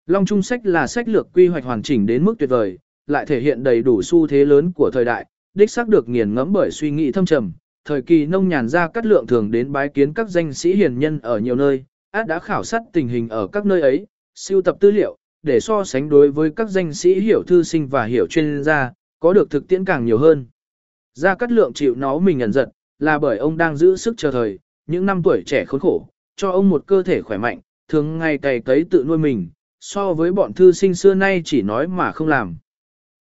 Long 0.07 0.25
Trung 0.25 0.41
Sách 0.41 0.65
là 0.65 0.87
sách 0.87 1.07
lược 1.07 1.27
quy 1.33 1.47
hoạch 1.47 1.63
hoàn 1.63 1.81
chỉnh 1.81 2.05
đến 2.05 2.25
mức 2.25 2.35
tuyệt 2.39 2.49
vời, 2.49 2.77
lại 3.07 3.25
thể 3.25 3.39
hiện 3.39 3.63
đầy 3.63 3.81
đủ 3.81 4.01
xu 4.01 4.27
thế 4.27 4.45
lớn 4.45 4.71
của 4.71 4.91
thời 4.93 5.05
đại, 5.05 5.25
đích 5.53 5.71
xác 5.71 5.87
được 5.87 6.09
nghiền 6.09 6.33
ngẫm 6.33 6.53
bởi 6.53 6.71
suy 6.71 6.91
nghĩ 6.91 7.11
thâm 7.11 7.25
trầm. 7.25 7.51
Thời 7.85 8.01
kỳ 8.01 8.25
nông 8.25 8.49
nhàn 8.49 8.69
ra 8.69 8.87
cắt 8.87 9.05
lượng 9.05 9.27
thường 9.27 9.51
đến 9.51 9.71
bái 9.71 9.89
kiến 9.89 10.13
các 10.13 10.29
danh 10.29 10.53
sĩ 10.53 10.73
hiền 10.73 10.99
nhân 10.99 11.19
ở 11.19 11.39
nhiều 11.39 11.55
nơi, 11.55 11.85
át 12.11 12.27
đã 12.27 12.39
khảo 12.39 12.63
sát 12.63 12.81
tình 12.93 13.07
hình 13.07 13.29
ở 13.29 13.47
các 13.47 13.65
nơi 13.65 13.81
ấy, 13.81 14.07
siêu 14.35 14.61
tập 14.61 14.77
tư 14.79 14.91
liệu, 14.91 15.17
để 15.43 15.59
so 15.59 15.83
sánh 15.83 16.09
đối 16.09 16.31
với 16.31 16.49
các 16.55 16.69
danh 16.69 16.93
sĩ 16.93 17.19
hiểu 17.19 17.43
thư 17.47 17.63
sinh 17.63 17.87
và 17.87 18.05
hiểu 18.05 18.27
chuyên 18.27 18.63
gia, 18.63 18.91
có 19.19 19.33
được 19.33 19.49
thực 19.49 19.67
tiễn 19.67 19.85
càng 19.85 20.05
nhiều 20.05 20.17
hơn. 20.17 20.45
Gia 21.13 21.35
Cát 21.35 21.51
Lượng 21.51 21.73
chịu 21.73 21.95
nó 21.95 22.19
mình 22.19 22.39
ẩn 22.39 22.53
giận, 22.53 22.69
là 22.99 23.19
bởi 23.19 23.37
ông 23.37 23.57
đang 23.57 23.77
giữ 23.77 23.95
sức 23.95 24.17
chờ 24.17 24.31
thời, 24.31 24.59
những 24.85 25.05
năm 25.05 25.23
tuổi 25.23 25.43
trẻ 25.45 25.65
khốn 25.65 25.79
khổ, 25.79 26.07
cho 26.35 26.51
ông 26.51 26.69
một 26.69 26.83
cơ 26.87 27.03
thể 27.03 27.21
khỏe 27.21 27.37
mạnh, 27.37 27.59
thường 27.87 28.17
ngày 28.17 28.37
cày 28.37 28.59
cấy 28.59 28.85
tự 28.89 29.03
nuôi 29.07 29.17
mình, 29.17 29.49
so 29.79 30.13
với 30.13 30.31
bọn 30.31 30.53
thư 30.53 30.71
sinh 30.71 30.95
xưa 30.95 31.13
nay 31.13 31.41
chỉ 31.45 31.61
nói 31.61 31.87
mà 31.87 32.11
không 32.11 32.27
làm. 32.27 32.57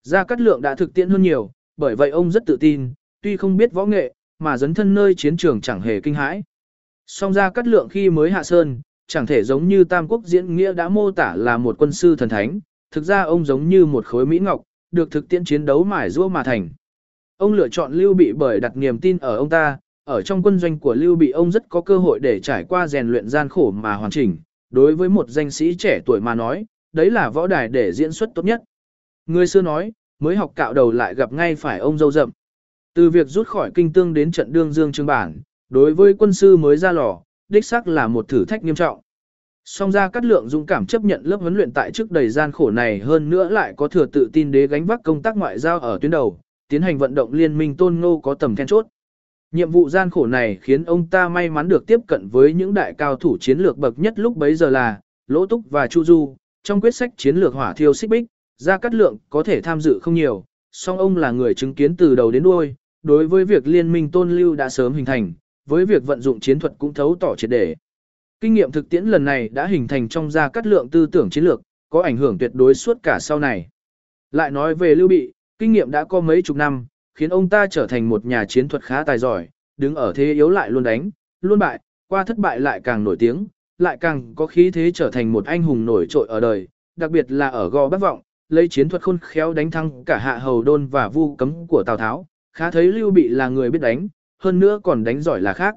Gia 0.02 0.24
Cát 0.24 0.40
Lượng 0.40 0.62
đã 0.62 0.74
thực 0.74 0.94
tiễn 0.94 1.10
hơn 1.10 1.22
nhiều, 1.22 1.50
bởi 1.76 1.96
vậy 1.96 2.10
ông 2.10 2.30
rất 2.30 2.46
tự 2.46 2.56
tin, 2.56 2.92
tuy 3.22 3.36
không 3.36 3.56
biết 3.56 3.72
võ 3.72 3.86
nghệ, 3.86 4.14
mà 4.38 4.56
dấn 4.56 4.74
thân 4.74 4.94
nơi 4.94 5.14
chiến 5.14 5.36
trường 5.36 5.60
chẳng 5.60 5.80
hề 5.80 6.00
kinh 6.00 6.14
hãi. 6.14 6.42
Song 7.06 7.32
Gia 7.32 7.50
Cát 7.50 7.66
Lượng 7.66 7.88
khi 7.88 8.10
mới 8.10 8.30
hạ 8.30 8.42
sơn, 8.42 8.80
chẳng 9.06 9.26
thể 9.26 9.42
giống 9.42 9.68
như 9.68 9.84
Tam 9.84 10.08
Quốc 10.08 10.24
diễn 10.24 10.56
nghĩa 10.56 10.72
đã 10.72 10.88
mô 10.88 11.10
tả 11.10 11.34
là 11.36 11.58
một 11.58 11.76
quân 11.78 11.92
sư 11.92 12.16
thần 12.16 12.28
thánh, 12.28 12.60
thực 12.90 13.04
ra 13.04 13.22
ông 13.22 13.44
giống 13.44 13.68
như 13.68 13.86
một 13.86 14.06
khối 14.06 14.26
mỹ 14.26 14.38
ngọc, 14.38 14.62
được 14.90 15.10
thực 15.10 15.28
tiễn 15.28 15.44
chiến 15.44 15.64
đấu 15.64 15.84
mải 15.84 16.10
rua 16.10 16.28
mà 16.28 16.42
thành. 16.42 16.68
Ông 17.36 17.52
lựa 17.52 17.68
chọn 17.68 17.92
Lưu 17.92 18.14
Bị 18.14 18.32
bởi 18.32 18.60
đặt 18.60 18.76
niềm 18.76 18.98
tin 18.98 19.18
ở 19.18 19.36
ông 19.36 19.48
ta, 19.48 19.78
ở 20.04 20.22
trong 20.22 20.42
quân 20.42 20.58
doanh 20.58 20.78
của 20.78 20.94
Lưu 20.94 21.16
Bị 21.16 21.30
ông 21.30 21.52
rất 21.52 21.68
có 21.68 21.80
cơ 21.80 21.98
hội 21.98 22.20
để 22.20 22.40
trải 22.40 22.64
qua 22.64 22.86
rèn 22.86 23.08
luyện 23.08 23.28
gian 23.28 23.48
khổ 23.48 23.70
mà 23.70 23.94
hoàn 23.94 24.10
chỉnh, 24.10 24.38
đối 24.70 24.94
với 24.94 25.08
một 25.08 25.28
danh 25.28 25.50
sĩ 25.50 25.74
trẻ 25.74 26.00
tuổi 26.06 26.20
mà 26.20 26.34
nói, 26.34 26.66
đấy 26.92 27.10
là 27.10 27.30
võ 27.30 27.46
đài 27.46 27.68
để 27.68 27.92
diễn 27.92 28.12
xuất 28.12 28.30
tốt 28.34 28.44
nhất. 28.44 28.62
Người 29.26 29.46
xưa 29.46 29.62
nói, 29.62 29.92
mới 30.18 30.36
học 30.36 30.52
cạo 30.54 30.74
đầu 30.74 30.92
lại 30.92 31.14
gặp 31.14 31.32
ngay 31.32 31.54
phải 31.54 31.78
ông 31.78 31.98
dâu 31.98 32.10
rậm. 32.10 32.30
Từ 32.94 33.10
việc 33.10 33.28
rút 33.28 33.46
khỏi 33.46 33.70
kinh 33.74 33.92
tương 33.92 34.14
đến 34.14 34.32
trận 34.32 34.52
đương 34.52 34.72
dương 34.72 34.92
trương 34.92 35.06
bản, 35.06 35.40
đối 35.68 35.94
với 35.94 36.14
quân 36.14 36.32
sư 36.32 36.56
mới 36.56 36.76
ra 36.76 36.92
lò, 36.92 37.20
đích 37.48 37.64
xác 37.64 37.88
là 37.88 38.08
một 38.08 38.28
thử 38.28 38.44
thách 38.44 38.64
nghiêm 38.64 38.74
trọng. 38.74 39.00
Song 39.64 39.92
ra 39.92 40.08
cát 40.08 40.24
lượng 40.24 40.48
dũng 40.48 40.66
cảm 40.66 40.86
chấp 40.86 41.04
nhận 41.04 41.24
lớp 41.24 41.40
huấn 41.40 41.54
luyện 41.54 41.72
tại 41.72 41.90
trước 41.92 42.10
đầy 42.10 42.28
gian 42.28 42.52
khổ 42.52 42.70
này 42.70 42.98
hơn 42.98 43.30
nữa 43.30 43.48
lại 43.48 43.74
có 43.76 43.88
thừa 43.88 44.06
tự 44.06 44.30
tin 44.32 44.52
đế 44.52 44.66
gánh 44.66 44.86
vác 44.86 45.02
công 45.04 45.22
tác 45.22 45.36
ngoại 45.36 45.58
giao 45.58 45.80
ở 45.80 45.98
tuyến 46.00 46.10
đầu, 46.10 46.40
tiến 46.68 46.82
hành 46.82 46.98
vận 46.98 47.14
động 47.14 47.32
liên 47.32 47.58
minh 47.58 47.76
tôn 47.76 48.00
ngô 48.00 48.20
có 48.20 48.34
tầm 48.34 48.56
then 48.56 48.66
chốt. 48.66 48.86
Nhiệm 49.52 49.70
vụ 49.70 49.88
gian 49.88 50.10
khổ 50.10 50.26
này 50.26 50.58
khiến 50.62 50.84
ông 50.84 51.06
ta 51.06 51.28
may 51.28 51.50
mắn 51.50 51.68
được 51.68 51.86
tiếp 51.86 52.00
cận 52.06 52.28
với 52.28 52.54
những 52.54 52.74
đại 52.74 52.94
cao 52.98 53.16
thủ 53.16 53.36
chiến 53.40 53.58
lược 53.58 53.78
bậc 53.78 53.98
nhất 53.98 54.18
lúc 54.18 54.36
bấy 54.36 54.54
giờ 54.54 54.70
là 54.70 55.00
Lỗ 55.26 55.46
Túc 55.46 55.70
và 55.70 55.86
Chu 55.86 56.04
Du, 56.04 56.36
trong 56.62 56.80
quyết 56.80 56.94
sách 56.94 57.10
chiến 57.16 57.36
lược 57.36 57.54
hỏa 57.54 57.72
thiêu 57.72 57.94
xích 57.94 58.10
bích, 58.10 58.24
Gia 58.58 58.78
Cát 58.78 58.94
Lượng 58.94 59.16
có 59.30 59.42
thể 59.42 59.60
tham 59.60 59.80
dự 59.80 59.98
không 60.02 60.14
nhiều, 60.14 60.44
song 60.72 60.98
ông 60.98 61.16
là 61.16 61.30
người 61.30 61.54
chứng 61.54 61.74
kiến 61.74 61.96
từ 61.96 62.14
đầu 62.14 62.30
đến 62.30 62.42
đuôi, 62.42 62.74
đối 63.02 63.26
với 63.26 63.44
việc 63.44 63.66
liên 63.66 63.92
minh 63.92 64.10
tôn 64.10 64.30
lưu 64.30 64.54
đã 64.54 64.68
sớm 64.68 64.94
hình 64.94 65.04
thành, 65.04 65.32
với 65.68 65.86
việc 65.86 66.06
vận 66.06 66.20
dụng 66.20 66.40
chiến 66.40 66.58
thuật 66.58 66.72
cũng 66.78 66.94
thấu 66.94 67.16
tỏ 67.20 67.34
triệt 67.36 67.50
để. 67.50 67.76
Kinh 68.40 68.54
nghiệm 68.54 68.72
thực 68.72 68.88
tiễn 68.88 69.04
lần 69.04 69.24
này 69.24 69.48
đã 69.48 69.66
hình 69.66 69.88
thành 69.88 70.08
trong 70.08 70.30
Gia 70.30 70.48
Cát 70.48 70.66
Lượng 70.66 70.90
tư 70.90 71.06
tưởng 71.06 71.30
chiến 71.30 71.44
lược, 71.44 71.60
có 71.90 72.02
ảnh 72.02 72.16
hưởng 72.16 72.38
tuyệt 72.38 72.50
đối 72.54 72.74
suốt 72.74 72.98
cả 73.02 73.18
sau 73.20 73.38
này. 73.38 73.68
Lại 74.30 74.50
nói 74.50 74.74
về 74.74 74.94
Lưu 74.94 75.08
Bị, 75.08 75.32
kinh 75.58 75.72
nghiệm 75.72 75.90
đã 75.90 76.04
có 76.04 76.20
mấy 76.20 76.42
chục 76.42 76.56
năm, 76.56 76.86
khiến 77.16 77.30
ông 77.30 77.48
ta 77.48 77.66
trở 77.66 77.86
thành 77.86 78.08
một 78.08 78.24
nhà 78.24 78.44
chiến 78.44 78.68
thuật 78.68 78.82
khá 78.82 79.04
tài 79.04 79.18
giỏi, 79.18 79.48
đứng 79.76 79.94
ở 79.94 80.12
thế 80.16 80.32
yếu 80.32 80.50
lại 80.50 80.70
luôn 80.70 80.82
đánh, 80.82 81.10
luôn 81.40 81.58
bại, 81.58 81.80
qua 82.08 82.24
thất 82.24 82.38
bại 82.38 82.60
lại 82.60 82.80
càng 82.84 83.04
nổi 83.04 83.16
tiếng, 83.18 83.46
lại 83.78 83.98
càng 84.00 84.32
có 84.34 84.46
khí 84.46 84.70
thế 84.70 84.90
trở 84.94 85.10
thành 85.10 85.32
một 85.32 85.46
anh 85.46 85.62
hùng 85.62 85.84
nổi 85.84 86.06
trội 86.10 86.26
ở 86.28 86.40
đời, 86.40 86.68
đặc 86.96 87.10
biệt 87.10 87.32
là 87.32 87.48
ở 87.48 87.68
gò 87.68 87.88
bắc 87.88 88.00
vọng, 88.00 88.20
lấy 88.48 88.68
chiến 88.68 88.88
thuật 88.88 89.02
khôn 89.02 89.18
khéo 89.22 89.54
đánh 89.54 89.70
thắng 89.70 90.04
cả 90.04 90.18
hạ 90.18 90.38
hầu 90.38 90.62
đôn 90.62 90.86
và 90.86 91.08
vu 91.08 91.36
cấm 91.36 91.66
của 91.66 91.82
Tào 91.86 91.96
Tháo, 91.96 92.26
khá 92.52 92.70
thấy 92.70 92.92
Lưu 92.92 93.10
Bị 93.10 93.28
là 93.28 93.48
người 93.48 93.70
biết 93.70 93.80
đánh, 93.80 94.08
hơn 94.38 94.58
nữa 94.58 94.80
còn 94.82 95.04
đánh 95.04 95.20
giỏi 95.20 95.40
là 95.40 95.52
khác. 95.52 95.74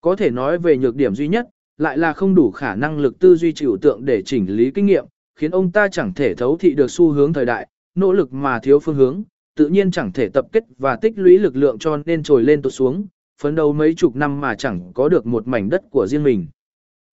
Có 0.00 0.16
thể 0.16 0.30
nói 0.30 0.58
về 0.58 0.76
nhược 0.76 0.96
điểm 0.96 1.14
duy 1.14 1.28
nhất, 1.28 1.46
lại 1.78 1.98
là 1.98 2.12
không 2.12 2.34
đủ 2.34 2.50
khả 2.50 2.74
năng 2.74 2.98
lực 2.98 3.18
tư 3.18 3.36
duy 3.36 3.52
chịu 3.52 3.76
tượng 3.82 4.04
để 4.04 4.22
chỉnh 4.22 4.56
lý 4.56 4.70
kinh 4.70 4.86
nghiệm, 4.86 5.06
khiến 5.38 5.50
ông 5.50 5.72
ta 5.72 5.88
chẳng 5.88 6.14
thể 6.14 6.34
thấu 6.34 6.56
thị 6.56 6.74
được 6.74 6.90
xu 6.90 7.10
hướng 7.10 7.32
thời 7.32 7.46
đại, 7.46 7.68
nỗ 7.94 8.12
lực 8.12 8.32
mà 8.32 8.58
thiếu 8.58 8.78
phương 8.78 8.96
hướng, 8.96 9.22
tự 9.56 9.68
nhiên 9.68 9.90
chẳng 9.90 10.12
thể 10.12 10.28
tập 10.28 10.46
kết 10.52 10.64
và 10.78 10.96
tích 10.96 11.12
lũy 11.16 11.38
lực 11.38 11.56
lượng 11.56 11.78
cho 11.78 11.96
nên 12.06 12.22
trồi 12.22 12.42
lên 12.42 12.62
tụt 12.62 12.72
xuống, 12.72 13.06
phấn 13.42 13.54
đấu 13.54 13.72
mấy 13.72 13.94
chục 13.94 14.16
năm 14.16 14.40
mà 14.40 14.54
chẳng 14.54 14.92
có 14.94 15.08
được 15.08 15.26
một 15.26 15.48
mảnh 15.48 15.68
đất 15.68 15.82
của 15.90 16.06
riêng 16.06 16.22
mình. 16.22 16.46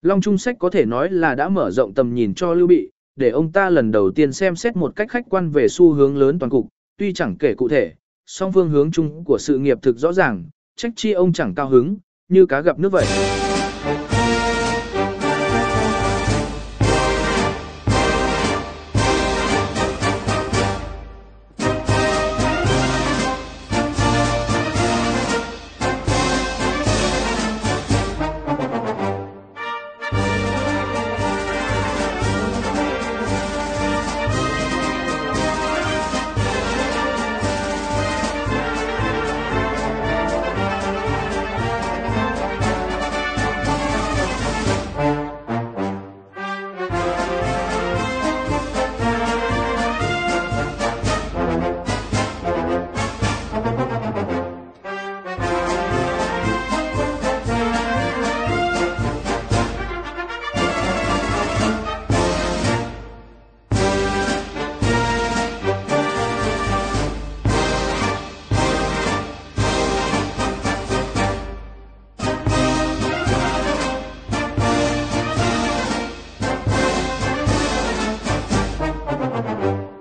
Long 0.02 0.22
Trung 0.22 0.38
Sách 0.38 0.56
có 0.60 0.70
thể 0.70 0.86
nói 0.86 1.10
là 1.12 1.36
đã 1.36 1.50
mở 1.50 1.72
rộng 1.72 1.94
tầm 1.94 2.14
nhìn 2.14 2.34
cho 2.34 2.54
Lưu 2.54 2.68
Bị, 2.68 2.90
để 3.16 3.30
ông 3.30 3.52
ta 3.52 3.70
lần 3.70 3.92
đầu 3.92 4.12
tiên 4.12 4.34
xem 4.34 4.56
xét 4.56 4.76
một 4.76 4.96
cách 4.96 5.10
khách 5.10 5.26
quan 5.30 5.50
về 5.50 5.68
xu 5.68 5.92
hướng 5.92 6.18
lớn 6.18 6.40
toàn 6.40 6.50
cục, 6.50 6.68
tuy 6.98 7.14
chẳng 7.14 7.36
kể 7.38 7.54
cụ 7.54 7.68
thể, 7.68 7.94
song 8.26 8.52
phương 8.54 8.70
hướng 8.70 8.92
chung 8.92 9.24
của 9.24 9.38
sự 9.38 9.58
nghiệp 9.58 9.78
thực 9.82 9.98
rõ 9.98 10.14
ràng, 10.14 10.46
trách 10.76 10.94
chi 10.96 11.12
ông 11.12 11.34
chẳng 11.34 11.56
cao 11.56 11.70
hứng, 11.70 11.98
như 12.30 12.46
cá 12.46 12.62
gặp 12.62 12.80
nước 12.80 12.92
vậy. 12.92 13.43